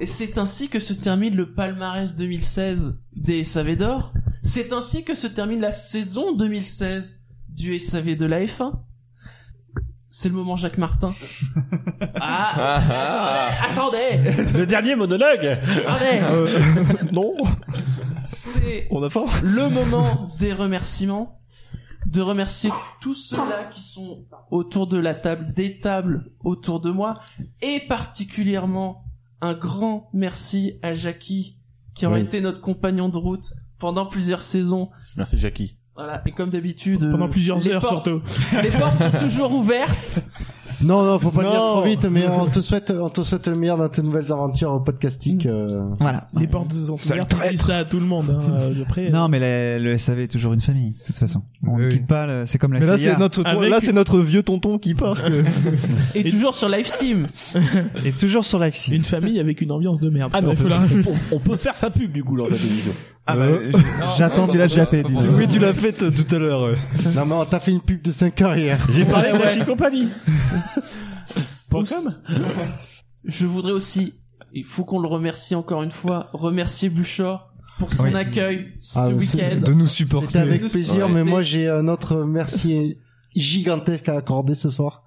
Et 0.00 0.06
c'est 0.06 0.38
ainsi 0.38 0.68
que 0.68 0.80
se 0.80 0.92
termine 0.94 1.34
le 1.36 1.52
palmarès 1.54 2.16
2016 2.16 2.98
des 3.14 3.44
SAV 3.44 3.76
d'or. 3.76 4.12
C'est 4.42 4.72
ainsi 4.72 5.04
que 5.04 5.14
se 5.14 5.26
termine 5.28 5.60
la 5.60 5.70
saison 5.72 6.34
2016 6.34 7.20
du 7.48 7.78
SAV 7.78 8.16
de 8.16 8.26
la 8.26 8.40
F1. 8.44 8.72
C'est 10.10 10.28
le 10.28 10.34
moment 10.34 10.56
Jacques 10.56 10.78
Martin. 10.78 11.14
Ah, 12.24 13.50
attendez, 13.70 14.18
Le 14.54 14.66
dernier 14.66 14.94
monologue. 14.96 15.58
attendez. 15.86 16.20
Euh, 16.22 16.58
non, 17.12 17.32
C'est 18.24 18.86
on 18.90 19.02
a 19.02 19.08
faim. 19.10 19.24
le 19.42 19.68
moment 19.68 20.28
des 20.38 20.52
remerciements, 20.52 21.40
de 22.06 22.20
remercier 22.20 22.70
tous 23.00 23.14
ceux-là 23.14 23.64
qui 23.72 23.80
sont 23.80 24.24
autour 24.50 24.86
de 24.86 24.98
la 24.98 25.14
table, 25.14 25.52
des 25.54 25.78
tables 25.80 26.30
autour 26.40 26.80
de 26.80 26.90
moi, 26.90 27.14
et 27.60 27.80
particulièrement 27.88 29.04
un 29.40 29.54
grand 29.54 30.08
merci 30.12 30.74
à 30.82 30.94
Jackie, 30.94 31.56
qui 31.94 32.06
aura 32.06 32.16
Oui. 32.16 32.22
été 32.22 32.40
notre 32.40 32.60
compagnon 32.60 33.08
de 33.08 33.16
route 33.18 33.52
pendant 33.78 34.06
plusieurs 34.06 34.42
saisons, 34.42 34.90
Merci 35.16 35.38
Jackie. 35.38 35.76
Voilà, 35.94 36.22
et 36.26 36.30
comme 36.32 36.48
d'habitude, 36.50 37.00
Pendant 37.10 37.28
plusieurs 37.28 37.66
heures, 37.68 37.82
portes- 37.82 38.04
surtout. 38.08 38.22
Les 38.62 38.70
portes 38.70 38.96
sont 38.98 39.18
toujours 39.18 39.52
ouvertes. 39.52 40.24
Non, 40.82 41.04
non, 41.04 41.18
faut 41.18 41.30
pas 41.30 41.42
le 41.42 41.48
dire 41.50 41.58
trop 41.58 41.82
vite, 41.82 42.04
mais 42.10 42.24
on 42.28 42.46
te 42.46 42.60
souhaite, 42.60 42.92
on 42.98 43.08
te 43.08 43.22
souhaite 43.22 43.46
le 43.48 43.54
meilleur 43.56 43.76
dans 43.76 43.88
tes 43.88 44.02
nouvelles 44.02 44.32
aventures 44.32 44.82
podcastiques. 44.82 45.46
euh. 45.46 45.84
Voilà. 46.00 46.26
Les 46.38 46.46
portes 46.46 46.72
sont 46.72 46.96
Sale 46.96 47.18
ouvertes, 47.18 47.36
on 47.46 47.50
dit 47.50 47.56
ça 47.58 47.78
à 47.78 47.84
tout 47.84 48.00
le 48.00 48.06
monde. 48.06 48.26
Hein. 48.30 48.42
euh, 48.58 48.82
Après, 48.82 49.10
Non, 49.10 49.28
mais 49.28 49.38
la- 49.38 49.78
le 49.78 49.96
SAV 49.96 50.20
est 50.20 50.28
toujours 50.28 50.52
une 50.52 50.60
famille, 50.60 50.90
de 51.00 51.04
toute 51.06 51.18
façon. 51.18 51.42
On 51.66 51.78
ne 51.78 51.84
Oui. 51.84 51.88
quitte 51.90 52.06
pas, 52.06 52.26
le- 52.26 52.46
c'est 52.46 52.58
comme 52.58 52.72
la 52.72 52.80
Mais 52.80 52.86
là, 52.86 52.98
CIA. 52.98 53.12
c'est 53.14 53.18
notre, 53.20 53.46
Avec- 53.46 53.70
là, 53.70 53.78
c'est 53.80 53.92
notre 53.92 54.18
vieux 54.20 54.42
tonton 54.42 54.78
qui 54.78 54.94
part. 54.94 55.16
que- 55.22 55.44
Et, 56.18 56.24
toujours 56.24 56.54
sur 56.54 56.68
Live 56.68 56.86
Sim. 56.88 57.26
Et 58.04 58.12
toujours 58.12 58.44
sur 58.44 58.58
Live 58.58 58.74
Sim. 58.74 58.92
une 58.92 59.04
famille 59.04 59.38
avec 59.40 59.60
une 59.60 59.70
ambiance 59.72 60.00
de 60.00 60.10
merde. 60.10 60.30
Ah 60.34 60.40
non, 60.40 60.50
Il 60.50 60.56
faut 60.56 60.68
la- 60.68 60.80
on, 61.30 61.36
on 61.36 61.38
peut 61.38 61.56
faire 61.56 61.76
sa 61.76 61.90
pub 61.90 62.10
du 62.12 62.24
coup 62.24 62.36
dans 62.36 62.46
cette 62.46 62.64
émission. 62.64 62.92
Ah 63.24 63.36
bah, 63.36 63.42
Euh, 63.44 63.70
j'attends, 64.18 64.48
tu 64.48 64.58
l'as 64.58 64.66
déjà 64.66 64.84
fait. 64.86 65.04
dis 65.04 65.12
donc. 65.12 65.22
Oui, 65.36 65.46
tu 65.46 65.60
l'as 65.60 65.72
fait 65.74 66.02
euh, 66.02 66.10
tout 66.10 66.34
à 66.34 66.38
l'heure. 66.40 66.62
euh. 66.64 66.74
Non, 67.14 67.24
mais 67.24 67.34
on 67.36 67.44
t'a 67.44 67.60
fait 67.60 67.70
une 67.70 67.80
pub 67.80 68.02
de 68.02 68.10
5 68.10 68.40
heures 68.42 68.56
hier. 68.56 68.78
J'ai 68.92 69.04
parlé 69.04 69.28
avec 69.28 69.40
la 69.42 69.46
Aussi- 69.52 69.60
com. 71.70 71.84
Je 73.24 73.46
voudrais 73.46 73.72
aussi, 73.72 74.14
il 74.52 74.64
faut 74.64 74.84
qu'on 74.84 74.98
le 75.00 75.08
remercie 75.08 75.54
encore 75.54 75.82
une 75.82 75.90
fois, 75.92 76.28
remercier 76.32 76.88
Bouchard 76.88 77.52
pour 77.78 77.92
son 77.94 78.04
Oui. 78.04 78.14
accueil 78.16 78.72
ce 78.80 78.98
Ah, 78.98 79.08
week-end. 79.08 79.60
De 79.64 79.72
nous 79.72 79.86
C'était 79.86 80.08
supporter. 80.08 80.38
avec 80.38 80.60
plaisir, 80.66 81.08
mais 81.08 81.22
moi 81.24 81.42
j'ai 81.42 81.68
un 81.68 81.86
autre 81.88 82.24
merci 82.24 82.98
gigantesque 83.36 84.08
à 84.08 84.16
accorder 84.16 84.54
ce 84.54 84.70
soir 84.70 85.04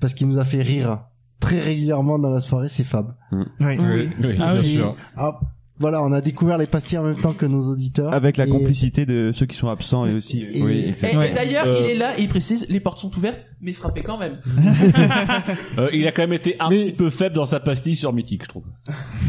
parce 0.00 0.14
qu'il 0.14 0.26
nous 0.28 0.38
a 0.38 0.44
fait 0.44 0.62
rire 0.62 1.00
très 1.40 1.60
régulièrement 1.60 2.18
dans 2.18 2.30
la 2.30 2.40
soirée, 2.40 2.68
c'est 2.68 2.84
Fab. 2.84 3.14
Oui. 3.32 3.44
Oui. 3.60 4.08
Oui, 4.20 4.36
Ah 4.40 4.54
bien 4.54 4.62
sûr. 4.62 4.96
Ah, 5.16 5.40
voilà, 5.78 6.02
on 6.02 6.10
a 6.12 6.20
découvert 6.20 6.56
les 6.58 6.66
pastilles 6.66 6.98
en 6.98 7.02
même 7.04 7.20
temps 7.20 7.34
que 7.34 7.44
nos 7.46 7.60
auditeurs. 7.70 8.12
Avec 8.12 8.36
la 8.38 8.46
Et- 8.46 8.48
complicité 8.50 9.04
de 9.06 9.30
ceux 9.32 9.46
qui 9.46 9.56
sont 9.56 9.68
absents 9.68 10.06
et 10.06 10.14
aussi. 10.14 10.42
Et- 10.42 10.62
oui, 10.62 10.72
Et, 10.78 10.88
exactement. 10.88 11.22
et 11.22 11.32
d'ailleurs, 11.32 11.66
Euh, 11.66 11.80
il 11.80 11.86
est 11.90 11.94
là, 11.96 12.18
et 12.18 12.22
il 12.22 12.28
précise, 12.28 12.66
les 12.68 12.80
portes 12.80 12.98
sont 12.98 13.14
ouvertes, 13.16 13.40
mais 13.60 13.72
frappez 13.72 14.02
quand 14.02 14.18
même. 14.18 14.40
Euh, 15.78 15.90
il 15.92 16.06
a 16.06 16.12
quand 16.12 16.22
même 16.22 16.32
été 16.32 16.56
un 16.60 16.70
Mais- 16.70 16.86
petit 16.86 16.92
peu 16.92 17.10
faible 17.10 17.34
dans 17.36 17.46
sa 17.46 17.60
pastille 17.60 17.96
sur 17.96 18.12
Mythique, 18.12 18.44
je 18.44 18.48
trouve. 18.48 18.64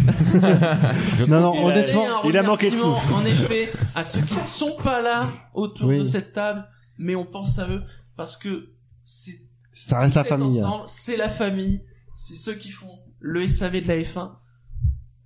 Non, 1.27 1.41
non, 1.41 1.65
honnêtement, 1.65 2.23
un 2.23 2.29
il 2.29 2.37
a 2.37 2.43
manqué 2.43 2.69
de 2.71 2.75
souffle. 2.75 3.13
En 3.13 3.21
effet, 3.25 3.71
à 3.95 4.03
ceux 4.03 4.21
qui 4.21 4.37
ne 4.37 4.41
sont 4.43 4.75
pas 4.81 5.01
là 5.01 5.29
autour 5.53 5.89
Oui. 5.89 5.99
de 5.99 6.05
cette 6.05 6.33
table, 6.33 6.65
mais 6.97 7.15
on 7.15 7.25
pense 7.25 7.59
à 7.59 7.67
eux 7.69 7.83
parce 8.15 8.37
que 8.37 8.69
c'est 9.03 9.31
ça 9.71 9.99
reste 9.99 10.15
la 10.15 10.23
c'est 10.23 10.29
famille. 10.29 10.59
hein. 10.61 10.83
c'est 10.87 11.17
la 11.17 11.29
famille, 11.29 11.81
c'est 12.15 12.35
ceux 12.35 12.55
qui 12.55 12.69
font 12.69 12.99
le 13.19 13.47
SAV 13.47 13.81
de 13.81 13.87
la 13.87 13.97
F1. 13.99 14.31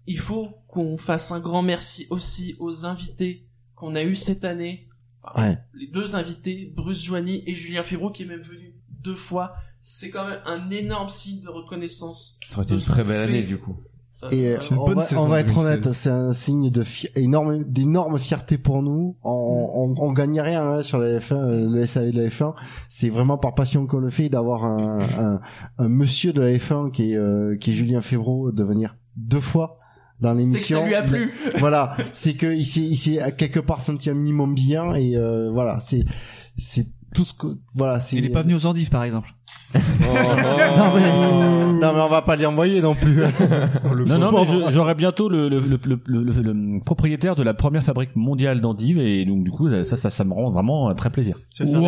Il 0.08 0.20
faut 0.20 0.50
qu'on 0.68 0.98
fasse 0.98 1.32
un 1.32 1.40
grand 1.40 1.62
merci 1.62 2.08
aussi 2.10 2.56
aux 2.60 2.86
invités 2.86 3.46
qu'on 3.76 3.96
a 3.96 4.04
eu 4.04 4.16
cette 4.16 4.46
année. 4.46 4.88
Ouais. 5.38 5.58
Les 5.74 5.88
deux 5.88 6.16
invités, 6.16 6.72
Bruce 6.76 7.04
Joigny 7.04 7.44
et 7.46 7.54
Julien 7.54 7.84
Febro, 7.84 8.10
qui 8.10 8.24
est 8.24 8.28
même 8.28 8.42
venu 8.42 8.74
deux 9.04 9.16
fois. 9.16 9.54
C'est 9.80 10.10
quand 10.10 10.28
même 10.28 10.40
un 10.46 10.70
énorme 10.70 11.10
signe 11.10 11.42
de 11.42 11.50
reconnaissance. 11.50 12.38
Ça 12.46 12.56
aurait 12.58 12.64
été 12.66 12.74
une 12.76 12.82
très 12.82 13.04
belle 13.04 13.30
fait. 13.30 13.38
année 13.38 13.44
du 13.44 13.58
coup. 13.58 13.76
Euh, 14.24 14.30
Et 14.32 14.56
on 14.78 14.94
va, 14.94 15.02
saison 15.02 15.24
on 15.24 15.28
va 15.28 15.40
être 15.40 15.48
2016. 15.48 15.66
honnête, 15.66 15.94
c'est 15.94 16.10
un 16.12 16.32
signe 16.34 16.70
de 16.70 16.84
fi- 16.84 17.10
énorme, 17.16 17.64
d'énorme 17.64 18.20
fierté 18.20 18.60
pour 18.60 18.84
nous. 18.84 19.18
On, 19.24 19.72
on, 19.74 19.96
on 20.00 20.12
gagne 20.14 20.40
rien 20.40 20.64
hein, 20.64 20.82
sur 20.84 21.00
la 21.00 21.18
F1, 21.18 21.34
euh, 21.36 21.70
le 21.72 21.86
SAV 21.88 22.12
de 22.12 22.22
la 22.22 22.28
F1. 22.30 22.54
C'est 22.88 23.10
vraiment 23.10 23.40
par 23.40 23.56
passion 23.56 23.88
qu'on 23.88 23.98
le 23.98 24.12
fait 24.12 24.30
d'avoir 24.30 24.64
un, 24.64 25.00
un, 25.00 25.42
un 25.80 25.90
monsieur 25.90 26.34
de 26.34 26.42
la 26.42 26.52
F1 26.54 26.92
qui 26.92 27.14
est, 27.14 27.16
euh, 27.16 27.58
qui 27.58 27.72
est 27.72 27.74
Julien 27.74 28.02
Febro 28.02 28.52
de 28.52 28.64
venir 28.64 28.96
deux 29.16 29.40
fois 29.42 29.78
dans 30.22 30.34
C'est 30.36 30.42
que 30.42 30.46
l'émission. 30.46 30.80
ça 30.82 30.86
lui 30.88 30.96
a 30.96 31.04
plu. 31.04 31.34
voilà, 31.58 31.96
c'est 32.14 32.36
que 32.36 32.48
il 32.54 32.66
s'est, 32.66 32.82
il 32.82 32.96
s'est 32.96 33.20
quelque 33.38 33.60
part 33.60 33.82
senti 33.82 34.10
un 34.10 34.14
minimum 34.14 34.54
bien 34.54 34.96
et 34.96 35.16
euh, 35.18 35.50
voilà, 35.52 35.80
c'est, 35.80 36.06
c'est 36.58 36.88
tout 37.14 37.26
ce 37.26 37.34
que, 37.34 37.48
voilà, 37.76 38.00
c'est. 38.00 38.16
Il 38.18 38.26
est 38.26 38.30
pas 38.30 38.44
venu 38.44 38.56
aux 38.56 38.66
endives, 38.66 38.90
par 38.90 39.04
exemple. 39.04 39.34
non 40.02 40.92
mais, 40.96 41.10
non 41.80 41.94
mais 41.94 42.02
on 42.02 42.10
va 42.10 42.22
pas 42.22 42.36
l'y 42.36 42.46
envoyer 42.46 42.82
non 42.82 42.94
plus. 42.94 43.22
Non, 44.08 44.18
non, 44.18 44.32
mais 44.32 44.46
je- 44.46 44.72
j'aurai 44.72 44.96
bientôt 44.96 45.30
le, 45.30 45.48
le, 45.48 45.60
le, 45.60 45.80
le, 45.86 46.00
le- 46.06 46.42
le 46.54 46.80
propriétaire 46.84 47.36
de 47.36 47.44
la 47.44 47.54
première 47.54 47.84
fabrique 47.84 48.16
mondiale 48.16 48.60
d'endives 48.60 49.00
et 49.00 49.24
donc 49.26 49.44
du 49.44 49.52
coup 49.52 49.70
ça, 49.84 49.96
ça, 49.96 50.10
ça 50.10 50.24
me 50.26 50.34
rend 50.34 50.50
vraiment 50.50 50.90
euh, 50.90 50.94
très 50.94 51.10
plaisir. 51.10 51.38
Tu 51.54 51.64
vas 51.64 51.70
faire 51.72 51.80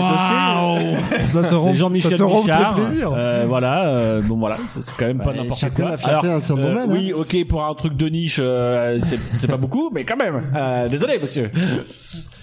des 0.80 0.86
dossiers. 0.86 1.24
Ça 1.24 1.44
te 1.44 1.50
C'est 1.50 1.56
rend, 1.56 1.74
Jean-Michel 1.74 2.12
ça 2.12 2.18
te 2.18 2.24
rend 2.24 2.44
très 2.44 2.74
plaisir. 2.76 3.12
Euh, 3.14 3.46
voilà, 3.48 3.88
euh, 3.90 4.22
bon 4.22 4.38
voilà, 4.38 4.58
c'est 4.68 4.82
c'est 4.82 4.94
quand 4.98 5.06
même 5.06 5.18
pas 5.20 5.32
Ouais, 5.32 5.38
n'importe 5.38 5.60
chacun 5.60 5.76
quoi. 5.84 5.92
la 5.92 5.98
fierté 5.98 6.28
dans 6.28 6.40
son 6.42 6.56
domaine, 6.56 6.78
hein. 6.78 6.88
Oui, 6.90 7.12
ok, 7.14 7.36
pour 7.48 7.66
un 7.66 7.74
truc 7.74 7.98
de 7.98 8.08
niche, 8.08 8.38
euh, 8.40 9.00
c'est 9.02 9.20
c'est 9.40 9.48
pas 9.48 9.58
beaucoup, 9.58 9.90
mais 9.94 10.06
quand 10.06 10.18
même. 10.18 10.42
Euh, 10.56 10.88
désolé, 10.88 11.18
monsieur. 11.22 11.52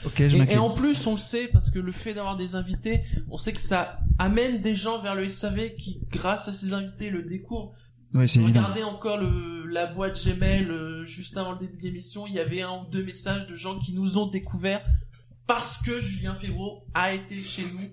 Ok, 0.05 0.15
je 0.19 0.23
Et, 0.25 0.35
et 0.35 0.39
m'inquiète. 0.39 0.59
en 0.59 0.71
plus, 0.71 1.07
on 1.07 1.13
le 1.13 1.19
sait 1.19 1.49
parce 1.53 1.71
que 1.71 1.79
le 1.79 1.93
fait 1.93 2.15
d'avoir 2.15 2.37
des 2.37 2.57
invités, 2.57 3.03
on 3.31 3.37
sait 3.37 3.53
que 3.53 3.61
ça 3.61 3.99
amène 4.19 4.61
des 4.61 4.75
gens 4.75 5.01
vers 5.01 5.10
le 5.15 5.29
SAV 5.29 5.75
qui, 5.79 6.01
grâce 6.11 6.49
à 6.49 6.53
ces 6.53 6.73
invités, 6.73 7.11
le 7.11 7.23
découvrent. 7.23 7.73
Oui, 8.15 8.29
c'est 8.29 8.41
évident. 8.41 8.61
Regardez 8.61 8.83
encore 8.83 9.19
le, 9.19 9.67
la 9.67 9.87
boîte 9.87 10.19
Gmail 10.25 10.69
euh, 10.69 11.05
juste 11.05 11.37
avant 11.37 11.53
le 11.53 11.59
début 11.59 11.77
de 11.79 11.83
l'émission, 11.83 12.27
il 12.27 12.35
y 12.35 12.41
avait 12.41 12.63
un 12.63 12.71
ou 12.83 12.91
deux 12.91 13.05
messages 13.05 13.47
de 13.47 13.55
gens 13.55 13.79
qui 13.79 13.93
nous 13.95 14.19
ont 14.19 14.27
découverts 14.27 14.85
parce 15.47 15.79
que 15.79 16.01
Julien 16.01 16.35
Febro 16.35 16.85
a 16.95 17.13
été 17.15 17.43
chez 17.43 17.63
nous. 17.73 17.89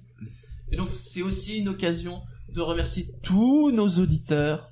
Et 0.72 0.76
donc 0.78 0.90
c'est 0.94 1.22
aussi 1.22 1.60
une 1.60 1.70
occasion 1.70 2.22
de 2.54 2.62
remercier 2.62 3.10
tous 3.22 3.72
nos 3.72 3.88
auditeurs, 3.90 4.70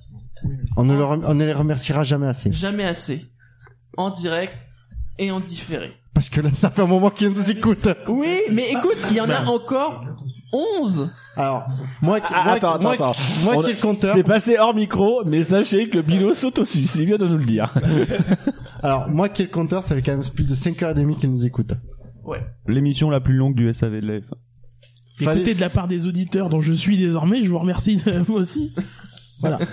On 0.78 0.84
ne, 0.84 0.96
le 0.96 1.04
rem- 1.04 1.24
on 1.28 1.36
ne 1.36 1.46
les 1.46 1.54
remerciera 1.54 2.04
jamais 2.04 2.28
assez. 2.28 2.52
jamais 2.52 2.84
assez, 2.86 3.26
en 3.98 4.10
direct 4.10 4.58
et 5.20 5.30
en 5.32 5.40
différé. 5.40 5.94
Parce 6.14 6.30
que 6.30 6.42
là, 6.42 6.54
ça 6.54 6.72
fait 6.72 6.82
un 6.82 6.88
moment 6.88 7.10
qu'ils 7.12 7.30
nous 7.30 7.52
écoutent. 7.52 7.90
Oui, 8.08 8.40
mais 8.52 8.72
écoute, 8.72 8.98
il 9.12 9.18
y 9.18 9.22
en 9.22 9.30
a 9.30 9.44
encore 9.46 10.06
11 10.82 11.10
Alors, 11.36 11.66
moi, 12.02 12.20
qui- 12.22 12.34
Ah, 12.34 12.44
moi, 12.46 12.54
attends, 12.54 12.80
moi, 12.82 12.94
attends, 12.94 13.12
qui 13.64 13.74
le 13.74 13.80
compteur. 13.82 14.16
C'est 14.16 14.24
passé 14.24 14.58
hors 14.58 14.74
micro, 14.76 15.24
mais 15.26 15.44
sachez 15.44 15.90
que 15.90 16.00
Bilo 16.00 16.34
saute 16.34 16.60
au 16.60 16.62
dessus, 16.64 16.88
c'est 16.88 17.06
bien 17.06 17.18
de 17.18 17.28
nous 17.28 17.38
le 17.38 17.46
dire. 17.46 17.74
Alors, 18.84 19.10
moi 19.10 19.30
qui 19.30 19.42
est 19.42 19.46
le 19.46 19.52
compteur, 19.52 19.84
ça 19.84 19.96
fait 19.96 20.02
quand 20.02 20.12
même 20.18 20.24
plus 20.34 20.46
de 20.46 20.54
5h30 20.56 21.18
qu'ils 21.18 21.32
nous 21.32 21.46
écoutent. 21.46 21.74
Ouais. 22.24 22.44
L'émission 22.68 23.10
la 23.10 23.20
plus 23.20 23.36
longue 23.36 23.56
du 23.56 23.72
SAV 23.74 24.02
de 24.02 24.08
la 24.08 24.20
F1. 24.20 24.24
Fallait- 25.20 25.42
Écoutez, 25.42 25.54
de 25.56 25.62
la 25.62 25.70
part 25.70 25.88
des 25.88 26.08
auditeurs 26.08 26.50
dont 26.50 26.62
je 26.62 26.74
suis 26.74 26.98
désormais, 26.98 27.44
je 27.44 27.50
vous 27.50 27.60
remercie 27.60 27.98
de 27.98 28.12
vous 28.26 28.36
aussi. 28.36 28.74
Voilà. 29.42 29.60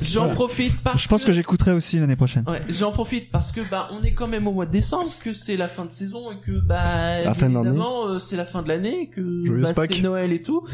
J'en 0.00 0.20
Voilà. 0.22 0.34
profite 0.34 0.80
parce 0.82 1.02
Je 1.02 1.08
pense 1.08 1.24
que 1.24 1.32
j'écouterai 1.32 1.72
aussi 1.72 1.98
l'année 1.98 2.16
prochaine. 2.16 2.44
Ouais, 2.48 2.62
j'en 2.68 2.92
profite 2.92 3.30
parce 3.30 3.52
que 3.52 3.60
bah 3.70 3.88
on 3.92 4.02
est 4.02 4.12
quand 4.12 4.28
même 4.28 4.46
au 4.46 4.52
mois 4.52 4.66
de 4.66 4.72
décembre, 4.72 5.10
que 5.20 5.32
c'est 5.32 5.56
la 5.56 5.68
fin 5.68 5.84
de 5.84 5.90
saison 5.92 6.30
et 6.32 6.38
que 6.44 6.60
bah 6.60 7.22
La 7.24 7.30
évidemment 7.32 8.06
euh, 8.08 8.18
c'est 8.18 8.36
la 8.36 8.44
fin 8.46 8.62
de 8.62 8.68
l'année, 8.68 9.08
que 9.08 9.44
Joyeuse 9.44 9.72
bah, 9.74 9.86
c'est 9.86 10.00
Noël 10.00 10.32
et 10.32 10.42
tout. 10.42 10.66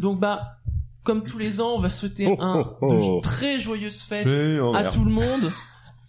Donc 0.00 0.20
bah 0.20 0.58
comme 1.02 1.24
tous 1.24 1.38
les 1.38 1.60
ans, 1.60 1.74
on 1.76 1.80
va 1.80 1.88
souhaiter 1.90 2.26
Oh, 2.28 2.36
un 2.40 2.60
oh, 2.60 2.76
oh. 2.82 3.16
de 3.16 3.20
très 3.22 3.58
joyeuses 3.58 4.00
fêtes 4.02 4.24
C'est 4.24 4.60
en 4.60 4.74
à 4.74 4.84
tout 4.84 5.04
le 5.04 5.10
monde 5.10 5.50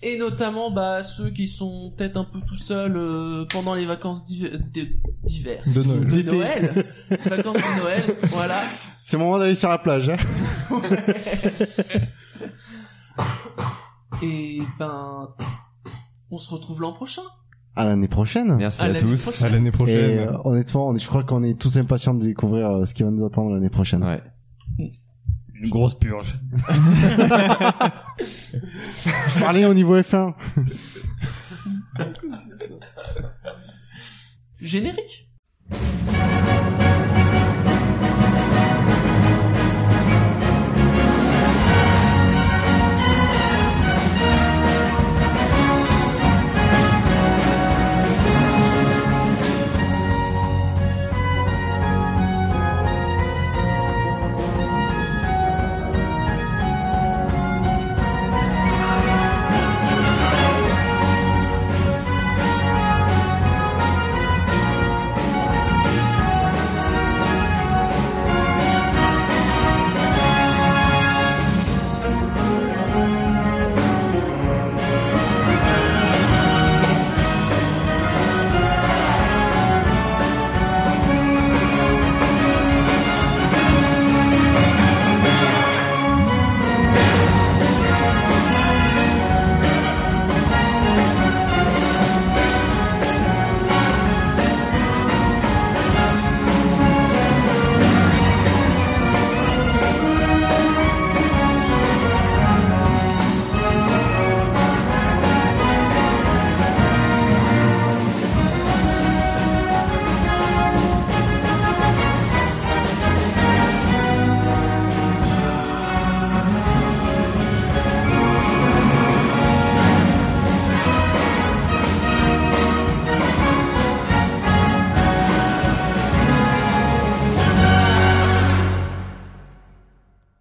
et 0.03 0.17
notamment 0.17 0.71
bah 0.71 1.03
ceux 1.03 1.29
qui 1.29 1.47
sont 1.47 1.93
peut-être 1.95 2.17
un 2.17 2.23
peu 2.23 2.39
tout 2.47 2.57
seuls 2.57 2.97
euh, 2.97 3.45
pendant 3.51 3.75
les 3.75 3.85
vacances 3.85 4.23
d'hiver. 4.25 4.59
De 5.67 5.83
Noël. 5.83 6.07
de. 6.07 6.31
Noël, 6.31 6.85
vacances 7.25 7.55
de 7.57 7.81
Noël, 7.81 8.03
voilà. 8.31 8.61
C'est 9.03 9.17
le 9.17 9.23
moment 9.23 9.39
d'aller 9.39 9.55
sur 9.55 9.69
la 9.69 9.77
plage. 9.77 10.09
Hein. 10.09 10.17
Et 14.21 14.61
ben 14.79 15.29
on 16.29 16.37
se 16.37 16.49
retrouve 16.51 16.81
l'an 16.81 16.93
prochain. 16.93 17.23
À 17.75 17.85
l'année 17.85 18.07
prochaine. 18.09 18.55
Merci 18.57 18.81
À 18.81 18.93
tous. 18.93 19.21
prochaine. 19.23 19.47
À 19.47 19.49
l'année 19.49 19.69
Et 19.69 19.71
prochaine. 19.71 20.19
euh, 20.29 20.37
honnêtement, 20.43 20.87
on 20.89 20.95
est- 20.95 20.99
je 20.99 21.07
crois 21.07 21.23
qu'on 21.23 21.43
est 21.43 21.57
tous 21.59 21.77
impatients 21.77 22.13
de 22.13 22.23
découvrir 22.25 22.69
euh, 22.69 22.85
ce 22.85 22.93
qui 22.93 23.03
va 23.03 23.09
nous 23.11 23.25
attendre 23.25 23.53
l'année 23.53 23.69
prochaine. 23.69 24.03
Ouais. 24.03 24.21
Une 25.53 25.69
grosse 25.69 25.93
purge. 25.97 26.37
Je 28.17 29.39
parlais 29.39 29.65
au 29.65 29.73
niveau 29.73 29.95
F1. 29.97 30.33
Générique. 34.59 35.29